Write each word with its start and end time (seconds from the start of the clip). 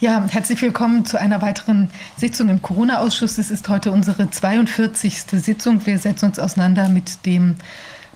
Ja, 0.00 0.26
herzlich 0.30 0.62
willkommen 0.62 1.04
zu 1.04 1.20
einer 1.20 1.42
weiteren 1.42 1.90
Sitzung 2.16 2.48
im 2.48 2.62
Corona-Ausschuss. 2.62 3.36
Es 3.36 3.50
ist 3.50 3.68
heute 3.68 3.92
unsere 3.92 4.30
42. 4.30 5.24
Sitzung. 5.30 5.84
Wir 5.84 5.98
setzen 5.98 6.24
uns 6.24 6.38
auseinander 6.38 6.88
mit 6.88 7.26
dem, 7.26 7.56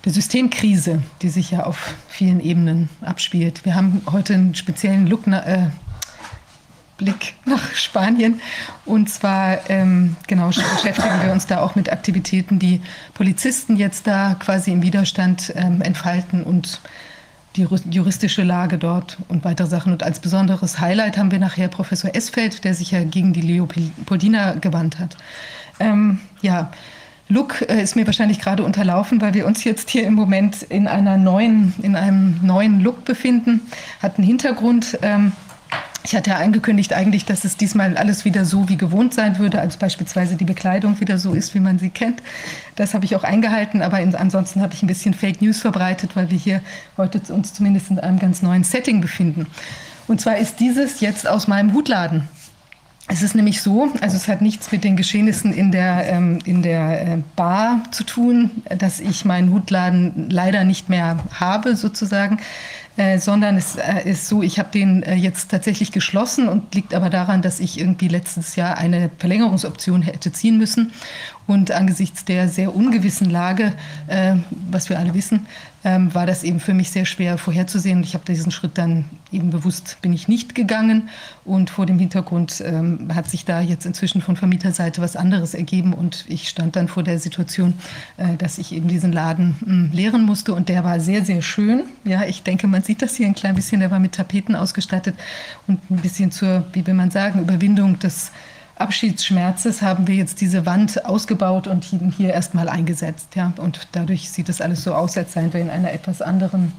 der 0.03 0.11
Systemkrise, 0.11 1.03
die 1.21 1.29
sich 1.29 1.51
ja 1.51 1.65
auf 1.65 1.93
vielen 2.07 2.39
Ebenen 2.39 2.89
abspielt. 3.01 3.65
Wir 3.65 3.75
haben 3.75 4.01
heute 4.11 4.33
einen 4.33 4.55
speziellen 4.55 5.05
Look, 5.05 5.27
äh, 5.27 5.67
Blick 6.97 7.35
nach 7.45 7.75
Spanien. 7.75 8.41
Und 8.85 9.11
zwar 9.11 9.69
ähm, 9.69 10.15
genau 10.25 10.47
beschäftigen 10.47 11.21
wir 11.23 11.31
uns 11.31 11.45
da 11.45 11.61
auch 11.61 11.75
mit 11.75 11.91
Aktivitäten, 11.91 12.57
die 12.57 12.81
Polizisten 13.13 13.77
jetzt 13.77 14.07
da 14.07 14.33
quasi 14.39 14.71
im 14.71 14.81
Widerstand 14.81 15.53
ähm, 15.55 15.83
entfalten 15.83 16.41
und 16.45 16.81
die 17.55 17.67
juristische 17.89 18.43
Lage 18.43 18.77
dort 18.77 19.17
und 19.27 19.43
weitere 19.43 19.67
Sachen. 19.67 19.93
Und 19.93 20.03
als 20.03 20.19
besonderes 20.19 20.79
Highlight 20.79 21.17
haben 21.17 21.31
wir 21.31 21.39
nachher 21.39 21.67
Professor 21.67 22.13
Esfeld, 22.13 22.63
der 22.63 22.73
sich 22.73 22.91
ja 22.91 23.03
gegen 23.03 23.33
die 23.33 23.41
Leopoldina 23.41 24.53
gewandt 24.53 24.99
hat. 24.99 25.17
Ähm, 25.79 26.19
ja, 26.41 26.71
Look 27.27 27.65
äh, 27.67 27.81
ist 27.81 27.95
mir 27.95 28.05
wahrscheinlich 28.05 28.39
gerade 28.39 28.63
unterlaufen, 28.63 29.19
weil 29.21 29.33
wir 29.33 29.47
uns 29.47 29.63
jetzt 29.63 29.89
hier 29.89 30.05
im 30.05 30.13
Moment 30.13 30.61
in 30.63 30.87
einer 30.87 31.17
neuen, 31.17 31.73
in 31.81 31.95
einem 31.95 32.39
neuen 32.43 32.81
Look 32.81 33.03
befinden. 33.05 33.61
Hat 34.01 34.17
einen 34.17 34.27
Hintergrund. 34.27 34.99
Ähm, 35.01 35.31
ich 36.05 36.15
hatte 36.15 36.29
ja 36.29 36.37
angekündigt 36.37 36.93
eigentlich, 36.93 37.25
dass 37.25 37.43
es 37.45 37.57
diesmal 37.57 37.97
alles 37.97 38.25
wieder 38.25 38.45
so 38.45 38.69
wie 38.69 38.77
gewohnt 38.77 39.13
sein 39.13 39.39
würde, 39.39 39.59
als 39.59 39.77
beispielsweise 39.77 40.35
die 40.35 40.45
Bekleidung 40.45 40.99
wieder 40.99 41.17
so 41.17 41.33
ist, 41.33 41.55
wie 41.55 41.59
man 41.59 41.79
sie 41.79 41.89
kennt. 41.89 42.21
Das 42.75 42.93
habe 42.93 43.05
ich 43.05 43.15
auch 43.15 43.23
eingehalten, 43.23 43.81
aber 43.81 43.97
ansonsten 43.97 44.61
habe 44.61 44.73
ich 44.75 44.83
ein 44.83 44.87
bisschen 44.87 45.15
Fake 45.15 45.41
News 45.41 45.59
verbreitet, 45.59 46.15
weil 46.15 46.29
wir 46.29 46.37
hier 46.37 46.61
heute 46.95 47.19
uns 47.33 47.53
zumindest 47.53 47.89
in 47.89 47.99
einem 47.99 48.19
ganz 48.19 48.43
neuen 48.43 48.63
Setting 48.63 49.01
befinden. 49.01 49.47
Und 50.07 50.21
zwar 50.21 50.37
ist 50.37 50.59
dieses 50.59 50.99
jetzt 50.99 51.27
aus 51.27 51.47
meinem 51.47 51.73
Hutladen. 51.73 52.27
Es 53.07 53.21
ist 53.21 53.35
nämlich 53.35 53.61
so, 53.61 53.89
also 54.01 54.15
es 54.15 54.27
hat 54.27 54.41
nichts 54.41 54.71
mit 54.71 54.83
den 54.83 54.97
Geschehnissen 54.97 55.53
in 55.53 55.71
der, 55.71 56.07
ähm, 56.07 56.39
in 56.45 56.63
der 56.63 57.01
äh, 57.01 57.17
Bar 57.35 57.83
zu 57.91 58.03
tun, 58.03 58.63
dass 58.77 58.99
ich 58.99 59.25
meinen 59.25 59.51
Hutladen 59.51 60.29
leider 60.29 60.63
nicht 60.63 60.89
mehr 60.89 61.17
habe 61.39 61.75
sozusagen, 61.75 62.39
äh, 62.97 63.19
sondern 63.19 63.57
es 63.57 63.75
äh, 63.75 64.09
ist 64.09 64.27
so, 64.27 64.41
ich 64.41 64.57
habe 64.57 64.69
den 64.71 65.03
äh, 65.03 65.15
jetzt 65.15 65.51
tatsächlich 65.51 65.91
geschlossen 65.91 66.47
und 66.47 66.73
liegt 66.73 66.93
aber 66.93 67.09
daran, 67.09 67.41
dass 67.41 67.59
ich 67.59 67.79
irgendwie 67.79 68.07
letztes 68.07 68.55
Jahr 68.55 68.77
eine 68.77 69.09
Verlängerungsoption 69.17 70.01
hätte 70.01 70.31
ziehen 70.31 70.57
müssen. 70.57 70.93
Und 71.47 71.71
angesichts 71.71 72.25
der 72.25 72.47
sehr 72.49 72.75
ungewissen 72.75 73.29
Lage, 73.29 73.73
äh, 74.07 74.35
was 74.49 74.89
wir 74.89 74.97
alle 74.97 75.13
wissen, 75.13 75.45
ähm, 75.85 76.13
war 76.15 76.25
das 76.25 76.43
eben 76.43 76.59
für 76.59 76.73
mich 76.73 76.89
sehr 76.89 77.05
schwer 77.05 77.37
vorherzusehen. 77.37 78.01
Ich 78.01 78.15
habe 78.15 78.25
diesen 78.25 78.51
Schritt 78.51 78.77
dann 78.79 79.05
eben 79.31 79.51
bewusst 79.51 79.97
bin 80.01 80.13
ich 80.13 80.27
nicht 80.27 80.55
gegangen. 80.55 81.09
Und 81.45 81.69
vor 81.69 81.85
dem 81.85 81.99
Hintergrund 81.99 82.61
ähm, 82.65 83.09
hat 83.13 83.29
sich 83.29 83.45
da 83.45 83.61
jetzt 83.61 83.85
inzwischen 83.85 84.23
von 84.23 84.35
Vermieterseite 84.35 84.99
was 84.99 85.15
anderes 85.15 85.53
ergeben. 85.53 85.93
Und 85.93 86.25
ich 86.27 86.49
stand 86.49 86.75
dann 86.75 86.87
vor 86.87 87.03
der 87.03 87.19
Situation, 87.19 87.75
äh, 88.17 88.35
dass 88.35 88.57
ich 88.57 88.73
eben 88.73 88.87
diesen 88.87 89.13
Laden 89.13 89.57
mh, 89.59 89.67
hm, 89.67 89.91
leeren 89.93 90.23
musste. 90.23 90.55
Und 90.55 90.69
der 90.69 90.83
war 90.83 90.99
sehr, 90.99 91.23
sehr 91.23 91.43
schön. 91.43 91.83
Ja, 92.03 92.23
ich 92.23 92.41
denke, 92.41 92.65
man 92.65 92.81
sieht 92.81 93.03
das 93.03 93.15
hier 93.15 93.27
ein 93.27 93.35
klein 93.35 93.53
bisschen. 93.53 93.79
Der 93.79 93.91
war 93.91 93.99
mit 93.99 94.13
Tapeten 94.13 94.55
ausgestattet 94.55 95.15
und 95.67 95.79
ein 95.91 95.97
bisschen 95.97 96.31
zur, 96.31 96.65
wie 96.73 96.85
will 96.87 96.95
man 96.95 97.11
sagen, 97.11 97.41
Überwindung 97.41 97.99
des 97.99 98.31
Abschiedsschmerzes 98.77 99.81
haben 99.81 100.07
wir 100.07 100.15
jetzt 100.15 100.41
diese 100.41 100.65
Wand 100.65 101.05
ausgebaut 101.05 101.67
und 101.67 101.85
hier 102.17 102.33
erstmal 102.33 102.67
eingesetzt. 102.67 103.35
Ja? 103.35 103.53
Und 103.57 103.87
dadurch 103.93 104.29
sieht 104.29 104.49
es 104.49 104.59
alles 104.59 104.83
so 104.83 104.93
aus, 104.93 105.17
als 105.17 105.33
seien 105.33 105.53
wir 105.53 105.61
in 105.61 105.69
einer 105.69 105.93
etwas 105.93 106.21
anderen 106.21 106.73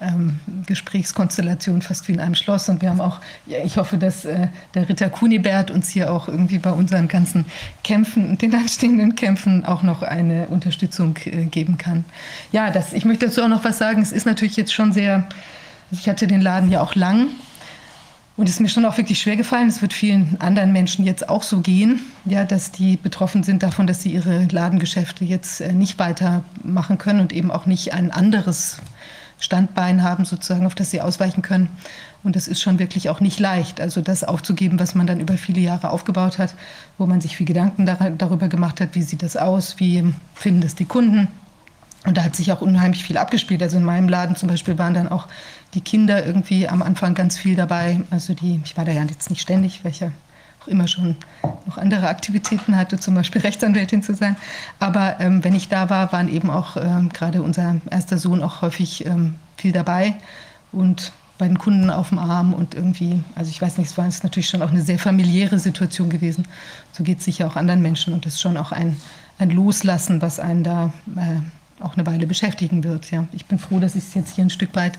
ähm, 0.00 0.40
Gesprächskonstellation, 0.66 1.82
fast 1.82 2.06
wie 2.06 2.12
in 2.12 2.20
einem 2.20 2.34
Schloss. 2.34 2.68
Und 2.68 2.82
wir 2.82 2.90
haben 2.90 3.00
auch, 3.00 3.20
ja, 3.46 3.58
ich 3.64 3.78
hoffe, 3.78 3.96
dass 3.96 4.26
äh, 4.26 4.48
der 4.74 4.88
Ritter 4.88 5.08
Kunibert 5.08 5.70
uns 5.70 5.88
hier 5.88 6.12
auch 6.12 6.28
irgendwie 6.28 6.58
bei 6.58 6.70
unseren 6.70 7.08
ganzen 7.08 7.46
Kämpfen 7.82 8.28
und 8.28 8.42
den 8.42 8.54
anstehenden 8.54 9.14
Kämpfen 9.14 9.64
auch 9.64 9.82
noch 9.82 10.02
eine 10.02 10.48
Unterstützung 10.48 11.16
äh, 11.24 11.46
geben 11.46 11.78
kann. 11.78 12.04
Ja, 12.52 12.70
das, 12.70 12.92
ich 12.92 13.04
möchte 13.04 13.26
dazu 13.26 13.42
auch 13.42 13.48
noch 13.48 13.64
was 13.64 13.78
sagen. 13.78 14.02
Es 14.02 14.12
ist 14.12 14.26
natürlich 14.26 14.56
jetzt 14.56 14.72
schon 14.72 14.92
sehr, 14.92 15.26
ich 15.90 16.08
hatte 16.08 16.26
den 16.26 16.42
Laden 16.42 16.70
ja 16.70 16.82
auch 16.82 16.94
lang 16.94 17.28
und 18.38 18.48
es 18.48 18.54
ist 18.54 18.60
mir 18.60 18.68
schon 18.68 18.84
auch 18.84 18.96
wirklich 18.96 19.18
schwer 19.20 19.36
gefallen. 19.36 19.66
Es 19.66 19.82
wird 19.82 19.92
vielen 19.92 20.36
anderen 20.40 20.72
Menschen 20.72 21.04
jetzt 21.04 21.28
auch 21.28 21.42
so 21.42 21.58
gehen, 21.58 22.00
ja, 22.24 22.44
dass 22.44 22.70
die 22.70 22.96
betroffen 22.96 23.42
sind 23.42 23.64
davon, 23.64 23.88
dass 23.88 24.00
sie 24.00 24.12
ihre 24.12 24.44
Ladengeschäfte 24.44 25.24
jetzt 25.24 25.60
äh, 25.60 25.72
nicht 25.72 25.98
weitermachen 25.98 26.98
können 26.98 27.18
und 27.18 27.32
eben 27.32 27.50
auch 27.50 27.66
nicht 27.66 27.94
ein 27.94 28.12
anderes 28.12 28.78
Standbein 29.40 30.04
haben, 30.04 30.24
sozusagen, 30.24 30.66
auf 30.66 30.76
das 30.76 30.92
sie 30.92 31.00
ausweichen 31.00 31.42
können. 31.42 31.68
Und 32.22 32.36
das 32.36 32.46
ist 32.46 32.62
schon 32.62 32.78
wirklich 32.78 33.08
auch 33.10 33.18
nicht 33.18 33.40
leicht. 33.40 33.80
Also 33.80 34.02
das 34.02 34.22
aufzugeben, 34.22 34.78
was 34.78 34.94
man 34.94 35.08
dann 35.08 35.18
über 35.18 35.36
viele 35.36 35.60
Jahre 35.60 35.90
aufgebaut 35.90 36.38
hat, 36.38 36.54
wo 36.96 37.06
man 37.06 37.20
sich 37.20 37.36
viel 37.36 37.46
Gedanken 37.46 37.86
darüber 37.86 38.46
gemacht 38.46 38.80
hat, 38.80 38.90
wie 38.92 39.02
sieht 39.02 39.24
das 39.24 39.36
aus, 39.36 39.80
wie 39.80 40.14
finden 40.34 40.60
das 40.60 40.76
die 40.76 40.84
Kunden. 40.84 41.26
Und 42.06 42.16
da 42.16 42.22
hat 42.22 42.36
sich 42.36 42.52
auch 42.52 42.60
unheimlich 42.60 43.02
viel 43.02 43.18
abgespielt. 43.18 43.62
Also 43.62 43.78
in 43.78 43.84
meinem 43.84 44.08
Laden 44.08 44.36
zum 44.36 44.48
Beispiel 44.48 44.78
waren 44.78 44.94
dann 44.94 45.08
auch 45.08 45.26
die 45.74 45.80
Kinder 45.80 46.24
irgendwie 46.24 46.68
am 46.68 46.82
Anfang 46.82 47.14
ganz 47.14 47.36
viel 47.36 47.56
dabei. 47.56 48.00
Also 48.10 48.34
die, 48.34 48.60
ich 48.64 48.76
war 48.76 48.84
da 48.84 48.92
ja 48.92 49.02
jetzt 49.04 49.30
nicht 49.30 49.42
ständig, 49.42 49.82
ja 50.00 50.10
auch 50.62 50.68
immer 50.68 50.88
schon 50.88 51.16
noch 51.66 51.78
andere 51.78 52.08
Aktivitäten 52.08 52.76
hatte, 52.76 52.98
zum 52.98 53.14
Beispiel 53.14 53.40
Rechtsanwältin 53.42 54.02
zu 54.02 54.14
sein. 54.14 54.36
Aber 54.78 55.20
ähm, 55.20 55.44
wenn 55.44 55.54
ich 55.54 55.68
da 55.68 55.90
war, 55.90 56.12
waren 56.12 56.28
eben 56.28 56.50
auch 56.50 56.76
ähm, 56.76 57.10
gerade 57.10 57.42
unser 57.42 57.76
erster 57.90 58.18
Sohn 58.18 58.42
auch 58.42 58.62
häufig 58.62 59.06
ähm, 59.06 59.36
viel 59.56 59.72
dabei 59.72 60.14
und 60.72 61.12
bei 61.38 61.46
den 61.46 61.58
Kunden 61.58 61.88
auf 61.88 62.08
dem 62.08 62.18
Arm 62.18 62.52
und 62.52 62.74
irgendwie, 62.74 63.22
also 63.36 63.48
ich 63.50 63.62
weiß 63.62 63.78
nicht, 63.78 63.90
es 63.90 63.96
war 63.96 64.06
es 64.06 64.24
natürlich 64.24 64.48
schon 64.48 64.60
auch 64.60 64.70
eine 64.70 64.82
sehr 64.82 64.98
familiäre 64.98 65.60
Situation 65.60 66.10
gewesen. 66.10 66.48
So 66.92 67.04
geht 67.04 67.20
es 67.20 67.24
sicher 67.24 67.46
auch 67.46 67.54
anderen 67.54 67.80
Menschen 67.80 68.12
und 68.12 68.26
das 68.26 68.34
ist 68.34 68.40
schon 68.40 68.56
auch 68.56 68.72
ein, 68.72 68.96
ein 69.38 69.50
Loslassen, 69.50 70.20
was 70.20 70.40
einen 70.40 70.64
da 70.64 70.92
äh, 71.16 71.82
auch 71.82 71.96
eine 71.96 72.04
Weile 72.06 72.26
beschäftigen 72.26 72.82
wird. 72.82 73.12
Ja. 73.12 73.28
Ich 73.32 73.46
bin 73.46 73.60
froh, 73.60 73.78
dass 73.78 73.94
ich 73.94 74.04
es 74.04 74.14
jetzt 74.14 74.34
hier 74.34 74.44
ein 74.44 74.50
Stück 74.50 74.74
weit 74.74 74.98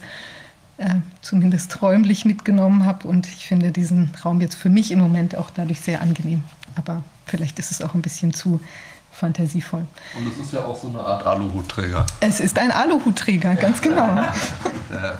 äh, 0.79 0.95
zumindest 1.21 1.81
räumlich 1.81 2.25
mitgenommen 2.25 2.85
habe. 2.85 3.07
Und 3.07 3.27
ich 3.27 3.47
finde 3.47 3.71
diesen 3.71 4.11
Raum 4.23 4.41
jetzt 4.41 4.55
für 4.55 4.69
mich 4.69 4.91
im 4.91 4.99
Moment 4.99 5.35
auch 5.35 5.49
dadurch 5.49 5.81
sehr 5.81 6.01
angenehm. 6.01 6.43
Aber 6.75 7.03
vielleicht 7.25 7.59
ist 7.59 7.71
es 7.71 7.81
auch 7.81 7.93
ein 7.93 8.01
bisschen 8.01 8.33
zu 8.33 8.59
fantasievoll. 9.11 9.85
Und 10.17 10.27
es 10.31 10.45
ist 10.45 10.53
ja 10.53 10.63
auch 10.63 10.79
so 10.79 10.87
eine 10.87 10.99
Art 10.99 11.25
Aluhutträger. 11.25 12.05
Es 12.21 12.39
ist 12.39 12.57
ein 12.57 12.71
Aluhutträger, 12.71 13.55
ganz 13.55 13.81
genau. 13.81 14.07
ja, 14.07 14.33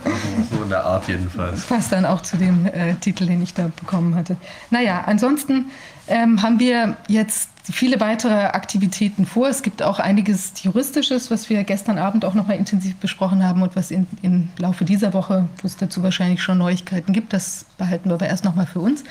also 0.04 0.56
so 0.56 0.62
in 0.62 0.70
der 0.70 0.84
Art 0.84 1.06
jedenfalls. 1.06 1.66
Passt 1.66 1.92
dann 1.92 2.06
auch 2.06 2.22
zu 2.22 2.38
dem 2.38 2.66
äh, 2.66 2.94
Titel, 2.94 3.26
den 3.26 3.42
ich 3.42 3.52
da 3.52 3.70
bekommen 3.76 4.14
hatte. 4.14 4.36
Naja, 4.70 5.04
ansonsten 5.06 5.66
ähm, 6.10 6.42
haben 6.42 6.58
wir 6.58 6.96
jetzt 7.08 7.48
viele 7.62 8.00
weitere 8.00 8.34
Aktivitäten 8.34 9.26
vor. 9.26 9.48
Es 9.48 9.62
gibt 9.62 9.82
auch 9.82 9.98
einiges 9.98 10.52
Juristisches, 10.62 11.30
was 11.30 11.48
wir 11.48 11.62
gestern 11.64 11.98
Abend 11.98 12.24
auch 12.24 12.34
noch 12.34 12.46
mal 12.46 12.54
intensiv 12.54 12.96
besprochen 12.96 13.46
haben 13.46 13.62
und 13.62 13.76
was 13.76 13.90
in, 13.90 14.06
im 14.22 14.48
Laufe 14.58 14.84
dieser 14.84 15.14
Woche, 15.14 15.48
wo 15.62 15.66
es 15.66 15.76
dazu 15.76 16.02
wahrscheinlich 16.02 16.42
schon 16.42 16.58
Neuigkeiten 16.58 17.12
gibt, 17.12 17.32
das 17.32 17.64
behalten 17.78 18.10
wir 18.10 18.14
aber 18.14 18.26
erst 18.26 18.44
noch 18.44 18.54
mal 18.54 18.66
für 18.66 18.80
uns. 18.80 19.04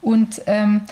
Und 0.00 0.42
ähm, 0.46 0.82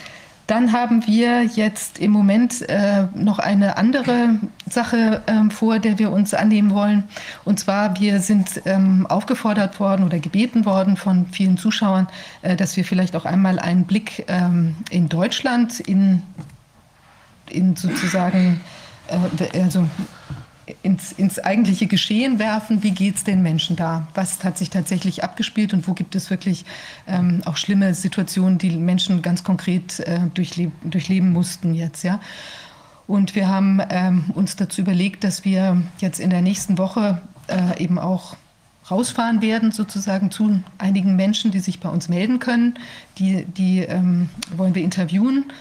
dann 0.46 0.72
haben 0.72 1.06
wir 1.06 1.44
jetzt 1.44 1.98
im 1.98 2.10
Moment 2.10 2.68
äh, 2.68 3.06
noch 3.14 3.38
eine 3.38 3.76
andere 3.76 4.38
Sache 4.72 5.22
ähm, 5.26 5.50
vor, 5.50 5.78
der 5.78 5.98
wir 5.98 6.10
uns 6.10 6.34
annehmen 6.34 6.70
wollen. 6.70 7.04
Und 7.44 7.60
zwar, 7.60 7.98
wir 7.98 8.20
sind 8.20 8.62
ähm, 8.64 9.06
aufgefordert 9.06 9.80
worden 9.80 10.04
oder 10.04 10.18
gebeten 10.18 10.64
worden 10.64 10.96
von 10.96 11.26
vielen 11.32 11.56
Zuschauern, 11.56 12.08
äh, 12.42 12.56
dass 12.56 12.76
wir 12.76 12.84
vielleicht 12.84 13.16
auch 13.16 13.24
einmal 13.24 13.58
einen 13.58 13.84
Blick 13.84 14.24
ähm, 14.28 14.76
in 14.90 15.08
Deutschland 15.08 15.80
in 15.80 16.22
in 17.52 17.76
sozusagen, 17.76 18.60
äh, 19.08 19.60
also 19.60 19.88
ins, 20.82 21.12
ins 21.12 21.38
eigentliche 21.38 21.86
Geschehen 21.86 22.38
werfen. 22.38 22.82
Wie 22.82 22.92
geht 22.92 23.16
es 23.16 23.24
den 23.24 23.42
Menschen 23.42 23.76
da? 23.76 24.06
Was 24.14 24.42
hat 24.44 24.58
sich 24.58 24.70
tatsächlich 24.70 25.24
abgespielt 25.24 25.74
und 25.74 25.86
wo 25.88 25.92
gibt 25.92 26.14
es 26.14 26.30
wirklich 26.30 26.64
ähm, 27.06 27.42
auch 27.44 27.56
schlimme 27.56 27.94
Situationen, 27.94 28.58
die 28.58 28.70
Menschen 28.70 29.22
ganz 29.22 29.44
konkret 29.44 30.00
äh, 30.00 30.20
durchleb 30.34 30.72
durchleben 30.84 31.32
mussten 31.32 31.74
jetzt, 31.74 32.04
ja? 32.04 32.20
Und 33.06 33.34
wir 33.34 33.48
haben 33.48 33.80
ähm, 33.90 34.24
uns 34.34 34.56
dazu 34.56 34.80
überlegt, 34.80 35.24
dass 35.24 35.44
wir 35.44 35.82
jetzt 35.98 36.20
in 36.20 36.30
der 36.30 36.42
nächsten 36.42 36.78
Woche 36.78 37.20
äh, 37.48 37.82
eben 37.82 37.98
auch 37.98 38.36
rausfahren 38.90 39.42
werden, 39.42 39.72
sozusagen 39.72 40.30
zu 40.30 40.62
einigen 40.78 41.16
Menschen, 41.16 41.50
die 41.50 41.60
sich 41.60 41.80
bei 41.80 41.88
uns 41.88 42.08
melden 42.08 42.38
können. 42.38 42.78
Die, 43.18 43.44
die 43.44 43.80
ähm, 43.80 44.28
wollen 44.56 44.74
wir 44.74 44.82
interviewen 44.82 45.52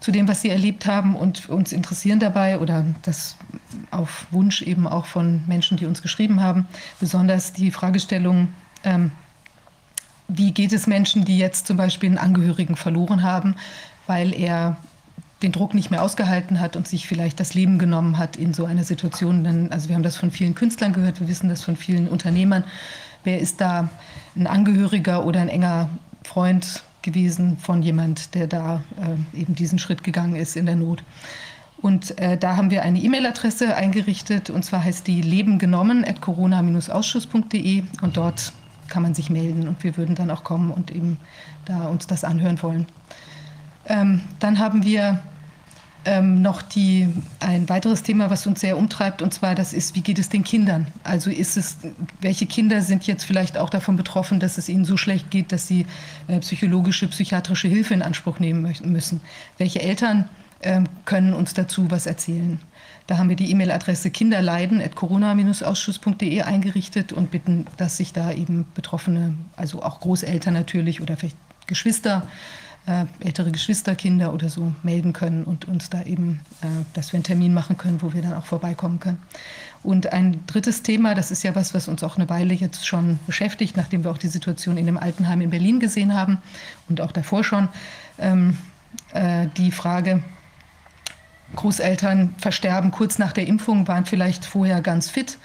zu 0.00 0.12
dem, 0.12 0.28
was 0.28 0.40
sie 0.40 0.48
erlebt 0.48 0.86
haben 0.86 1.14
und 1.14 1.48
uns 1.48 1.72
interessieren 1.72 2.20
dabei 2.20 2.58
oder 2.58 2.84
das 3.02 3.36
auf 3.90 4.26
Wunsch 4.30 4.62
eben 4.62 4.86
auch 4.86 5.04
von 5.04 5.42
Menschen, 5.46 5.76
die 5.76 5.86
uns 5.86 6.00
geschrieben 6.00 6.40
haben, 6.40 6.66
besonders 7.00 7.52
die 7.52 7.70
Fragestellung, 7.70 8.48
ähm, 8.82 9.12
wie 10.28 10.52
geht 10.52 10.72
es 10.72 10.86
Menschen, 10.86 11.24
die 11.24 11.38
jetzt 11.38 11.66
zum 11.66 11.76
Beispiel 11.76 12.08
einen 12.08 12.18
Angehörigen 12.18 12.76
verloren 12.76 13.22
haben, 13.22 13.56
weil 14.06 14.32
er 14.32 14.76
den 15.42 15.52
Druck 15.52 15.74
nicht 15.74 15.90
mehr 15.90 16.02
ausgehalten 16.02 16.60
hat 16.60 16.76
und 16.76 16.86
sich 16.86 17.08
vielleicht 17.08 17.40
das 17.40 17.54
Leben 17.54 17.78
genommen 17.78 18.18
hat 18.18 18.36
in 18.36 18.52
so 18.52 18.64
einer 18.66 18.84
Situation. 18.84 19.68
also 19.70 19.88
wir 19.88 19.96
haben 19.96 20.02
das 20.02 20.16
von 20.16 20.30
vielen 20.30 20.54
Künstlern 20.54 20.92
gehört, 20.92 21.20
wir 21.20 21.28
wissen 21.28 21.48
das 21.48 21.62
von 21.62 21.76
vielen 21.76 22.08
Unternehmern. 22.08 22.64
Wer 23.24 23.40
ist 23.40 23.60
da 23.60 23.88
ein 24.36 24.46
Angehöriger 24.46 25.24
oder 25.24 25.40
ein 25.40 25.48
enger 25.48 25.88
Freund 26.24 26.82
gewesen 27.02 27.58
von 27.58 27.82
jemand, 27.82 28.34
der 28.34 28.46
da 28.46 28.82
äh, 29.34 29.40
eben 29.40 29.54
diesen 29.54 29.78
Schritt 29.78 30.04
gegangen 30.04 30.36
ist 30.36 30.56
in 30.56 30.66
der 30.66 30.76
Not. 30.76 31.02
Und 31.78 32.18
äh, 32.18 32.36
da 32.36 32.56
haben 32.56 32.70
wir 32.70 32.82
eine 32.82 32.98
E-Mail-Adresse 32.98 33.74
eingerichtet 33.74 34.50
und 34.50 34.64
zwar 34.64 34.84
heißt 34.84 35.06
die 35.06 35.22
lebengenommen 35.22 36.04
at 36.04 36.20
corona-ausschuss.de 36.20 37.84
und 38.02 38.16
dort 38.18 38.52
kann 38.88 39.02
man 39.02 39.14
sich 39.14 39.30
melden 39.30 39.66
und 39.66 39.82
wir 39.82 39.96
würden 39.96 40.14
dann 40.14 40.30
auch 40.30 40.44
kommen 40.44 40.70
und 40.70 40.90
eben 40.90 41.18
da 41.64 41.86
uns 41.86 42.06
das 42.06 42.24
anhören 42.24 42.62
wollen. 42.62 42.86
Ähm, 43.86 44.20
dann 44.40 44.58
haben 44.58 44.84
wir 44.84 45.20
ähm, 46.04 46.42
noch 46.42 46.62
die, 46.62 47.08
ein 47.40 47.68
weiteres 47.68 48.02
Thema, 48.02 48.30
was 48.30 48.46
uns 48.46 48.60
sehr 48.60 48.78
umtreibt, 48.78 49.22
und 49.22 49.34
zwar 49.34 49.54
das 49.54 49.72
ist, 49.72 49.94
wie 49.94 50.00
geht 50.00 50.18
es 50.18 50.28
den 50.28 50.42
Kindern? 50.44 50.88
Also 51.04 51.30
ist 51.30 51.56
es, 51.56 51.78
welche 52.20 52.46
Kinder 52.46 52.82
sind 52.82 53.06
jetzt 53.06 53.24
vielleicht 53.24 53.56
auch 53.58 53.70
davon 53.70 53.96
betroffen, 53.96 54.40
dass 54.40 54.58
es 54.58 54.68
ihnen 54.68 54.84
so 54.84 54.96
schlecht 54.96 55.30
geht, 55.30 55.52
dass 55.52 55.66
sie 55.66 55.86
äh, 56.28 56.38
psychologische, 56.40 57.08
psychiatrische 57.08 57.68
Hilfe 57.68 57.94
in 57.94 58.02
Anspruch 58.02 58.38
nehmen 58.38 58.74
müssen? 58.84 59.20
Welche 59.58 59.82
Eltern 59.82 60.28
ähm, 60.62 60.84
können 61.04 61.34
uns 61.34 61.54
dazu 61.54 61.90
was 61.90 62.06
erzählen? 62.06 62.60
Da 63.06 63.18
haben 63.18 63.28
wir 63.28 63.36
die 63.36 63.50
E-Mail-Adresse 63.50 64.10
kinderleiden.corona-ausschuss.de 64.10 66.42
eingerichtet 66.42 67.12
und 67.12 67.30
bitten, 67.30 67.66
dass 67.76 67.96
sich 67.96 68.12
da 68.12 68.32
eben 68.32 68.66
Betroffene, 68.74 69.34
also 69.56 69.82
auch 69.82 70.00
Großeltern 70.00 70.54
natürlich 70.54 71.00
oder 71.00 71.16
vielleicht 71.16 71.36
Geschwister, 71.66 72.26
äh, 72.26 72.28
ältere 73.20 73.52
Geschwisterkinder 73.52 74.32
oder 74.32 74.48
so 74.48 74.72
melden 74.82 75.12
können 75.12 75.44
und 75.44 75.68
uns 75.68 75.90
da 75.90 76.02
eben, 76.02 76.40
äh, 76.62 76.66
dass 76.94 77.12
wir 77.12 77.18
einen 77.18 77.24
Termin 77.24 77.54
machen 77.54 77.76
können, 77.76 78.02
wo 78.02 78.12
wir 78.12 78.22
dann 78.22 78.34
auch 78.34 78.46
vorbeikommen 78.46 78.98
können. 79.00 79.22
Und 79.82 80.12
ein 80.12 80.44
drittes 80.46 80.82
Thema, 80.82 81.14
das 81.14 81.30
ist 81.30 81.42
ja 81.42 81.54
was, 81.54 81.72
was 81.72 81.88
uns 81.88 82.02
auch 82.02 82.16
eine 82.16 82.28
Weile 82.28 82.52
jetzt 82.52 82.86
schon 82.86 83.18
beschäftigt, 83.26 83.76
nachdem 83.76 84.04
wir 84.04 84.10
auch 84.10 84.18
die 84.18 84.28
Situation 84.28 84.76
in 84.76 84.86
dem 84.86 84.98
Altenheim 84.98 85.40
in 85.40 85.50
Berlin 85.50 85.80
gesehen 85.80 86.14
haben 86.14 86.38
und 86.88 87.00
auch 87.00 87.12
davor 87.12 87.44
schon, 87.44 87.68
ähm, 88.18 88.58
äh, 89.14 89.46
die 89.56 89.72
Frage, 89.72 90.22
Großeltern 91.56 92.34
versterben 92.38 92.90
kurz 92.92 93.18
nach 93.18 93.32
der 93.32 93.46
Impfung, 93.46 93.88
waren 93.88 94.06
vielleicht 94.06 94.44
vorher 94.44 94.80
ganz 94.80 95.10
fit 95.10 95.38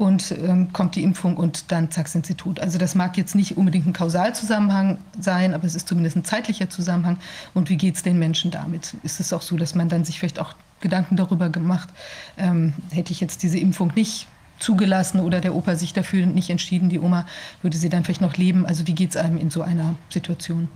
und 0.00 0.32
ähm, 0.32 0.72
kommt 0.72 0.96
die 0.96 1.02
Impfung 1.02 1.36
und 1.36 1.70
dann 1.70 1.90
zack 1.90 2.08
sind 2.08 2.24
sie 2.24 2.34
tot. 2.34 2.58
Also 2.58 2.78
das 2.78 2.94
mag 2.94 3.18
jetzt 3.18 3.34
nicht 3.34 3.58
unbedingt 3.58 3.86
ein 3.86 3.92
Kausalzusammenhang 3.92 4.96
sein, 5.20 5.52
aber 5.52 5.64
es 5.64 5.74
ist 5.74 5.86
zumindest 5.88 6.16
ein 6.16 6.24
zeitlicher 6.24 6.70
Zusammenhang. 6.70 7.18
Und 7.52 7.68
wie 7.68 7.76
geht 7.76 7.96
es 7.96 8.02
den 8.02 8.18
Menschen 8.18 8.50
damit? 8.50 8.96
Ist 9.02 9.20
es 9.20 9.30
auch 9.34 9.42
so, 9.42 9.58
dass 9.58 9.74
man 9.74 9.90
dann 9.90 10.06
sich 10.06 10.18
vielleicht 10.18 10.38
auch 10.38 10.54
Gedanken 10.80 11.16
darüber 11.16 11.50
gemacht, 11.50 11.90
ähm, 12.38 12.72
hätte 12.90 13.12
ich 13.12 13.20
jetzt 13.20 13.42
diese 13.42 13.58
Impfung 13.58 13.92
nicht 13.94 14.26
zugelassen 14.58 15.20
oder 15.20 15.38
der 15.38 15.54
Opa 15.54 15.76
sich 15.76 15.92
dafür 15.92 16.24
nicht 16.24 16.48
entschieden, 16.48 16.88
die 16.88 16.98
Oma 16.98 17.26
würde 17.60 17.76
sie 17.76 17.90
dann 17.90 18.02
vielleicht 18.02 18.22
noch 18.22 18.38
leben. 18.38 18.64
Also 18.64 18.86
wie 18.86 18.94
geht 18.94 19.10
es 19.10 19.16
einem 19.18 19.36
in 19.36 19.50
so 19.50 19.60
einer 19.60 19.96
Situation? 20.08 20.68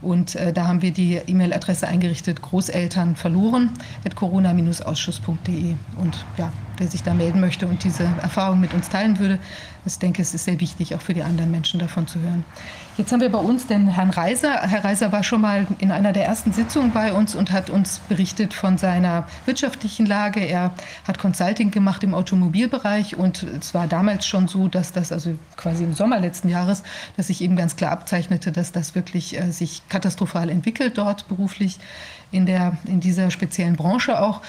Und 0.00 0.36
äh, 0.36 0.52
da 0.52 0.66
haben 0.66 0.82
wir 0.82 0.92
die 0.92 1.16
E-Mail-Adresse 1.26 1.88
eingerichtet, 1.88 2.40
Großeltern 2.40 3.16
verloren, 3.16 3.70
at 4.04 4.14
corona-ausschuss.de. 4.14 5.74
Und 5.96 6.24
ja, 6.36 6.52
wer 6.76 6.86
sich 6.86 7.02
da 7.02 7.14
melden 7.14 7.40
möchte 7.40 7.66
und 7.66 7.82
diese 7.82 8.04
Erfahrung 8.22 8.60
mit 8.60 8.74
uns 8.74 8.88
teilen 8.88 9.18
würde, 9.18 9.38
ich 9.84 9.98
denke, 9.98 10.22
es 10.22 10.34
ist 10.34 10.44
sehr 10.44 10.60
wichtig, 10.60 10.94
auch 10.94 11.00
für 11.00 11.14
die 11.14 11.22
anderen 11.22 11.50
Menschen 11.50 11.80
davon 11.80 12.06
zu 12.06 12.20
hören. 12.20 12.44
Jetzt 12.98 13.12
haben 13.12 13.20
wir 13.20 13.30
bei 13.30 13.38
uns 13.38 13.68
den 13.68 13.86
Herrn 13.86 14.10
Reiser. 14.10 14.62
Herr 14.62 14.84
Reiser 14.84 15.12
war 15.12 15.22
schon 15.22 15.40
mal 15.40 15.68
in 15.78 15.92
einer 15.92 16.12
der 16.12 16.24
ersten 16.24 16.52
Sitzungen 16.52 16.90
bei 16.90 17.12
uns 17.12 17.36
und 17.36 17.52
hat 17.52 17.70
uns 17.70 18.00
berichtet 18.00 18.52
von 18.52 18.76
seiner 18.76 19.28
wirtschaftlichen 19.46 20.04
Lage. 20.04 20.40
Er 20.40 20.72
hat 21.06 21.16
Consulting 21.16 21.70
gemacht 21.70 22.02
im 22.02 22.12
Automobilbereich 22.12 23.16
und 23.16 23.44
es 23.44 23.72
war 23.72 23.86
damals 23.86 24.26
schon 24.26 24.48
so, 24.48 24.66
dass 24.66 24.90
das, 24.90 25.12
also 25.12 25.38
quasi 25.56 25.84
im 25.84 25.94
Sommer 25.94 26.18
letzten 26.18 26.48
Jahres, 26.48 26.82
dass 27.16 27.28
sich 27.28 27.40
eben 27.40 27.54
ganz 27.54 27.76
klar 27.76 27.92
abzeichnete, 27.92 28.50
dass 28.50 28.72
das 28.72 28.96
wirklich 28.96 29.40
äh, 29.40 29.52
sich 29.52 29.88
katastrophal 29.88 30.50
entwickelt 30.50 30.98
dort 30.98 31.28
beruflich 31.28 31.78
in, 32.32 32.46
der, 32.46 32.78
in 32.84 32.98
dieser 32.98 33.30
speziellen 33.30 33.76
Branche 33.76 34.20
auch. 34.20 34.42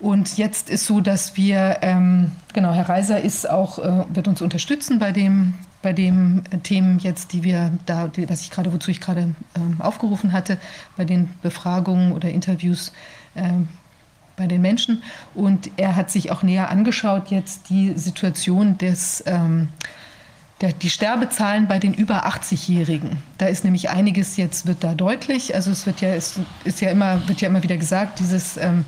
Und 0.00 0.38
jetzt 0.38 0.70
ist 0.70 0.86
so, 0.86 1.00
dass 1.00 1.36
wir, 1.36 1.78
ähm, 1.82 2.32
genau, 2.52 2.72
Herr 2.72 2.88
Reiser 2.88 3.20
ist 3.20 3.48
auch, 3.48 3.78
äh, 3.78 4.04
wird 4.12 4.26
uns 4.26 4.42
unterstützen 4.42 4.98
bei 4.98 5.12
dem, 5.12 5.54
bei 5.82 5.92
den 5.92 6.44
Themen 6.62 6.98
jetzt, 7.00 7.32
die 7.32 7.42
wir 7.42 7.72
da, 7.86 8.08
die, 8.08 8.28
was 8.28 8.40
ich 8.42 8.50
gerade, 8.50 8.72
wozu 8.72 8.90
ich 8.90 9.00
gerade 9.00 9.34
ähm, 9.56 9.80
aufgerufen 9.80 10.32
hatte, 10.32 10.58
bei 10.96 11.04
den 11.04 11.30
Befragungen 11.42 12.12
oder 12.12 12.30
Interviews 12.30 12.92
ähm, 13.34 13.68
bei 14.36 14.46
den 14.46 14.62
Menschen. 14.62 15.02
Und 15.34 15.70
er 15.76 15.96
hat 15.96 16.10
sich 16.10 16.30
auch 16.30 16.42
näher 16.42 16.70
angeschaut 16.70 17.30
jetzt 17.30 17.68
die 17.68 17.92
Situation 17.96 18.78
des 18.78 19.22
ähm, 19.26 19.68
die 20.70 20.90
Sterbezahlen 20.90 21.66
bei 21.66 21.80
den 21.80 21.92
über 21.92 22.24
80-Jährigen. 22.24 23.18
Da 23.38 23.46
ist 23.46 23.64
nämlich 23.64 23.90
einiges 23.90 24.36
jetzt 24.36 24.64
wird 24.64 24.84
da 24.84 24.94
deutlich. 24.94 25.56
Also 25.56 25.72
es 25.72 25.86
wird 25.86 26.00
ja, 26.00 26.10
es 26.10 26.38
ist 26.62 26.80
ja 26.80 26.90
immer, 26.90 27.26
wird 27.26 27.40
ja 27.40 27.48
immer 27.48 27.64
wieder 27.64 27.76
gesagt, 27.76 28.20
dieses 28.20 28.56
ähm, 28.58 28.84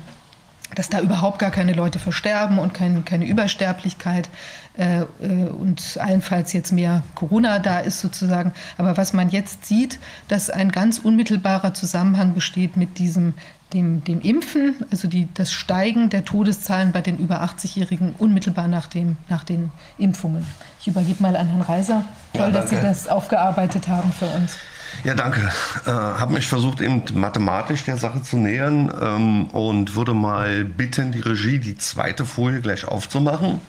dass 0.75 0.89
da 0.89 0.99
überhaupt 0.99 1.39
gar 1.39 1.51
keine 1.51 1.73
Leute 1.73 1.99
versterben 1.99 2.59
und 2.59 2.73
kein, 2.73 3.05
keine 3.05 3.25
Übersterblichkeit 3.25 4.29
äh, 4.77 5.01
äh, 5.01 5.05
und 5.49 5.97
allenfalls 5.99 6.53
jetzt 6.53 6.71
mehr 6.71 7.03
Corona 7.15 7.59
da 7.59 7.79
ist 7.79 8.01
sozusagen. 8.01 8.53
Aber 8.77 8.97
was 8.97 9.13
man 9.13 9.29
jetzt 9.29 9.65
sieht, 9.65 9.99
dass 10.27 10.49
ein 10.49 10.71
ganz 10.71 10.99
unmittelbarer 10.99 11.73
Zusammenhang 11.73 12.33
besteht 12.33 12.77
mit 12.77 12.99
diesem 12.99 13.33
dem, 13.73 14.03
dem 14.03 14.21
Impfen, 14.21 14.75
also 14.91 15.07
die, 15.07 15.27
das 15.33 15.51
Steigen 15.51 16.09
der 16.09 16.23
Todeszahlen 16.23 16.91
bei 16.91 17.01
den 17.01 17.17
über 17.17 17.43
80-Jährigen 17.43 18.15
unmittelbar 18.17 18.67
nach, 18.67 18.87
dem, 18.87 19.17
nach 19.27 19.43
den 19.43 19.71
Impfungen. 19.97 20.45
Ich 20.79 20.87
übergebe 20.87 21.21
mal 21.21 21.35
an 21.35 21.47
Herrn 21.47 21.61
Reiser. 21.61 22.05
Toll, 22.33 22.41
ja, 22.47 22.51
dass 22.51 22.69
Sie 22.69 22.75
das 22.75 23.07
aufgearbeitet 23.07 23.87
haben 23.87 24.11
für 24.13 24.27
uns. 24.27 24.57
Ja, 25.03 25.13
danke. 25.13 25.51
Äh, 25.85 25.91
habe 25.91 26.33
mich 26.33 26.47
versucht, 26.47 26.81
eben 26.81 27.03
mathematisch 27.13 27.83
der 27.83 27.97
Sache 27.97 28.21
zu 28.21 28.37
nähern 28.37 28.91
ähm, 28.99 29.45
und 29.47 29.95
würde 29.95 30.13
mal 30.13 30.65
bitten, 30.65 31.11
die 31.11 31.19
Regie 31.19 31.59
die 31.59 31.75
zweite 31.75 32.25
Folie 32.25 32.61
gleich 32.61 32.87
aufzumachen. 32.87 33.61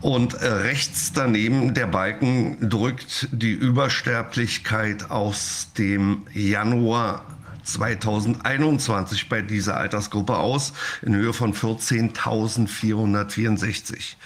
Und 0.00 0.34
äh, 0.34 0.46
rechts 0.46 1.12
daneben 1.12 1.74
der 1.74 1.86
Balken 1.86 2.68
drückt 2.68 3.28
die 3.30 3.52
Übersterblichkeit 3.52 5.10
aus 5.10 5.68
dem 5.78 6.22
Januar 6.32 7.24
2021 7.64 9.28
bei 9.28 9.42
dieser 9.42 9.76
Altersgruppe 9.76 10.36
aus 10.36 10.72
in 11.02 11.14
Höhe 11.14 11.32
von 11.32 11.54
14.464. 11.54 14.16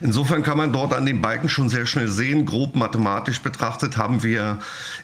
Insofern 0.00 0.42
kann 0.42 0.56
man 0.58 0.72
dort 0.72 0.94
an 0.94 1.06
den 1.06 1.20
Balken 1.20 1.48
schon 1.48 1.68
sehr 1.68 1.86
schnell 1.86 2.08
sehen, 2.08 2.46
grob 2.46 2.76
mathematisch 2.76 3.40
betrachtet 3.40 3.96
haben 3.96 4.22
wir 4.22 4.58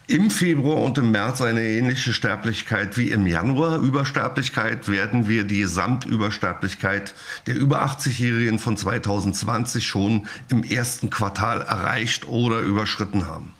im 0.06 0.30
Februar 0.30 0.82
und 0.82 0.99
im 0.99 1.11
März 1.11 1.40
eine 1.40 1.62
ähnliche 1.62 2.12
Sterblichkeit 2.12 2.99
wie 2.99 3.11
im 3.11 3.26
Januar. 3.26 3.78
Übersterblichkeit 3.78 4.88
werden 4.88 5.28
wir 5.28 5.44
die 5.44 5.61
Gesamtübersterblichkeit 5.61 7.14
der 7.46 7.56
über 7.56 7.84
80-Jährigen 7.84 8.58
von 8.58 8.76
2020 8.76 9.87
schon 9.87 10.26
im 10.49 10.64
ersten 10.64 11.11
Quartal 11.11 11.62
erreicht 11.62 12.28
oder 12.28 12.61
überschritten 12.61 13.26
haben. 13.26 13.54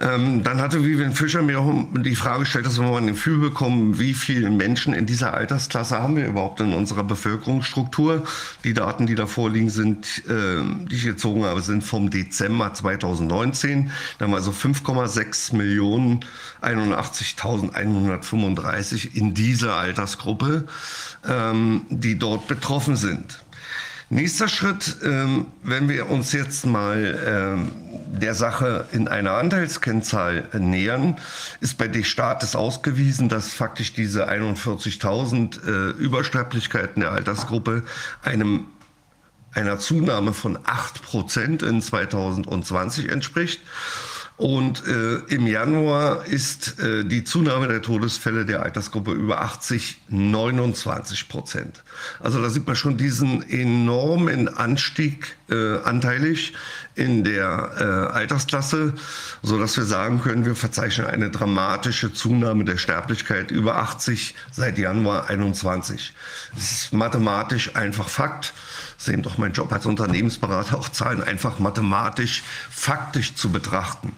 Ähm, 0.00 0.42
dann 0.42 0.60
hatte 0.60 0.84
Vivian 0.84 1.14
Fischer 1.14 1.42
mir 1.42 1.60
auch 1.60 1.72
die 1.94 2.16
Frage 2.16 2.40
gestellt, 2.40 2.66
dass 2.66 2.78
wir 2.78 2.86
mal 2.86 2.98
ein 2.98 3.06
Gefühl 3.06 3.38
bekommen, 3.38 3.98
wie 3.98 4.12
viele 4.14 4.50
Menschen 4.50 4.92
in 4.92 5.06
dieser 5.06 5.32
Altersklasse 5.34 5.98
haben 5.98 6.16
wir 6.16 6.26
überhaupt 6.26 6.60
in 6.60 6.74
unserer 6.74 7.04
Bevölkerungsstruktur. 7.04 8.24
Die 8.64 8.74
Daten, 8.74 9.06
die 9.06 9.14
da 9.14 9.26
vorliegen, 9.26 9.70
sind, 9.70 10.22
äh, 10.28 10.60
die 10.90 10.96
ich 10.96 11.04
gezogen 11.04 11.44
habe, 11.44 11.62
sind 11.62 11.82
vom 11.82 12.10
Dezember 12.10 12.74
2019. 12.74 13.90
Da 14.18 14.24
haben 14.24 14.32
wir 14.32 14.36
also 14.36 14.50
5,6 14.50 15.56
Millionen 15.56 16.20
81.135 16.62 19.14
in 19.14 19.32
dieser 19.34 19.76
Altersgruppe. 19.76 20.66
ähm, 21.28 21.86
die 21.90 22.18
dort 22.18 22.46
betroffen 22.46 22.96
sind. 22.96 23.44
Nächster 24.08 24.46
Schritt, 24.46 24.98
ähm, 25.02 25.46
wenn 25.64 25.88
wir 25.88 26.08
uns 26.08 26.32
jetzt 26.32 26.64
mal 26.64 27.18
ähm, 27.26 27.72
der 28.06 28.36
Sache 28.36 28.86
in 28.92 29.08
einer 29.08 29.32
Anteilskennzahl 29.32 30.48
nähern, 30.56 31.18
ist 31.60 31.76
bei 31.76 31.88
des 31.88 32.06
Staates 32.06 32.54
ausgewiesen, 32.54 33.28
dass 33.28 33.52
faktisch 33.52 33.94
diese 33.94 34.30
41.000 34.30 35.58
äh, 35.66 35.90
Übersterblichkeiten 35.98 37.00
der 37.00 37.10
Altersgruppe 37.10 37.82
einem 38.22 38.66
einer 39.52 39.80
Zunahme 39.80 40.34
von 40.34 40.58
8 40.64 41.02
Prozent 41.02 41.62
in 41.62 41.82
2020 41.82 43.08
entspricht. 43.08 43.60
Und 44.36 44.86
äh, 44.86 45.16
im 45.34 45.46
Januar 45.46 46.26
ist 46.26 46.78
äh, 46.78 47.04
die 47.04 47.24
Zunahme 47.24 47.68
der 47.68 47.80
Todesfälle 47.80 48.44
der 48.44 48.62
Altersgruppe 48.62 49.12
über 49.12 49.40
80 49.40 50.02
29 50.08 51.28
Prozent. 51.28 51.82
Also 52.20 52.42
da 52.42 52.50
sieht 52.50 52.66
man 52.66 52.76
schon 52.76 52.98
diesen 52.98 53.48
enormen 53.48 54.48
Anstieg 54.48 55.36
äh, 55.48 55.78
anteilig 55.78 56.52
in 56.96 57.24
der 57.24 57.72
äh, 57.78 58.14
Altersklasse, 58.14 58.94
so 59.42 59.58
dass 59.58 59.76
wir 59.78 59.84
sagen 59.84 60.20
können, 60.20 60.44
wir 60.44 60.54
verzeichnen 60.54 61.06
eine 61.06 61.30
dramatische 61.30 62.12
Zunahme 62.12 62.64
der 62.64 62.76
Sterblichkeit 62.76 63.50
über 63.50 63.76
80 63.76 64.34
seit 64.52 64.76
Januar 64.76 65.30
21. 65.30 66.12
Das 66.54 66.72
ist 66.72 66.92
mathematisch 66.92 67.74
einfach 67.74 68.10
Fakt 68.10 68.52
ist 68.98 69.08
eben 69.08 69.22
doch 69.22 69.38
mein 69.38 69.52
Job 69.52 69.72
als 69.72 69.86
Unternehmensberater, 69.86 70.78
auch 70.78 70.88
Zahlen 70.88 71.22
einfach 71.22 71.58
mathematisch, 71.58 72.42
faktisch 72.70 73.34
zu 73.34 73.50
betrachten. 73.50 74.12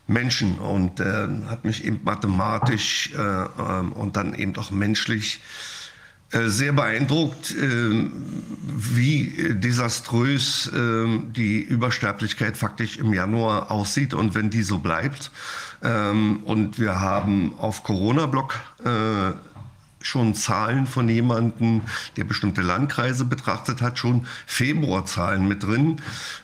Menschen 0.09 0.59
und 0.59 1.01
äh, 1.01 1.29
hat 1.47 1.65
mich 1.65 1.85
eben 1.85 2.01
mathematisch 2.03 3.13
äh, 3.15 3.21
äh, 3.21 3.81
und 3.95 4.17
dann 4.17 4.35
eben 4.35 4.57
auch 4.57 4.71
menschlich 4.71 5.41
äh, 6.31 6.49
sehr 6.49 6.73
beeindruckt, 6.73 7.53
äh, 7.53 8.11
wie 8.77 9.55
desaströs 9.55 10.71
äh, 10.75 11.21
die 11.31 11.61
Übersterblichkeit 11.61 12.59
faktisch 12.59 12.99
im 12.99 13.15
Januar 13.15 13.71
aussieht 13.71 14.13
und 14.13 14.35
wenn 14.35 14.51
die 14.51 14.63
so 14.63 14.79
bleibt. 14.79 15.31
Ähm, 15.83 16.41
und 16.45 16.79
wir 16.79 17.01
haben 17.01 17.55
auf 17.59 17.83
Corona-Block 17.83 18.61
schon 20.03 20.35
Zahlen 20.35 20.87
von 20.87 21.09
jemandem, 21.09 21.83
der 22.17 22.25
bestimmte 22.25 22.63
Landkreise 22.63 23.25
betrachtet 23.25 23.83
hat, 23.83 23.99
schon 23.99 24.27
Februarzahlen 24.47 25.47
mit 25.47 25.63
drin. 25.63 26.01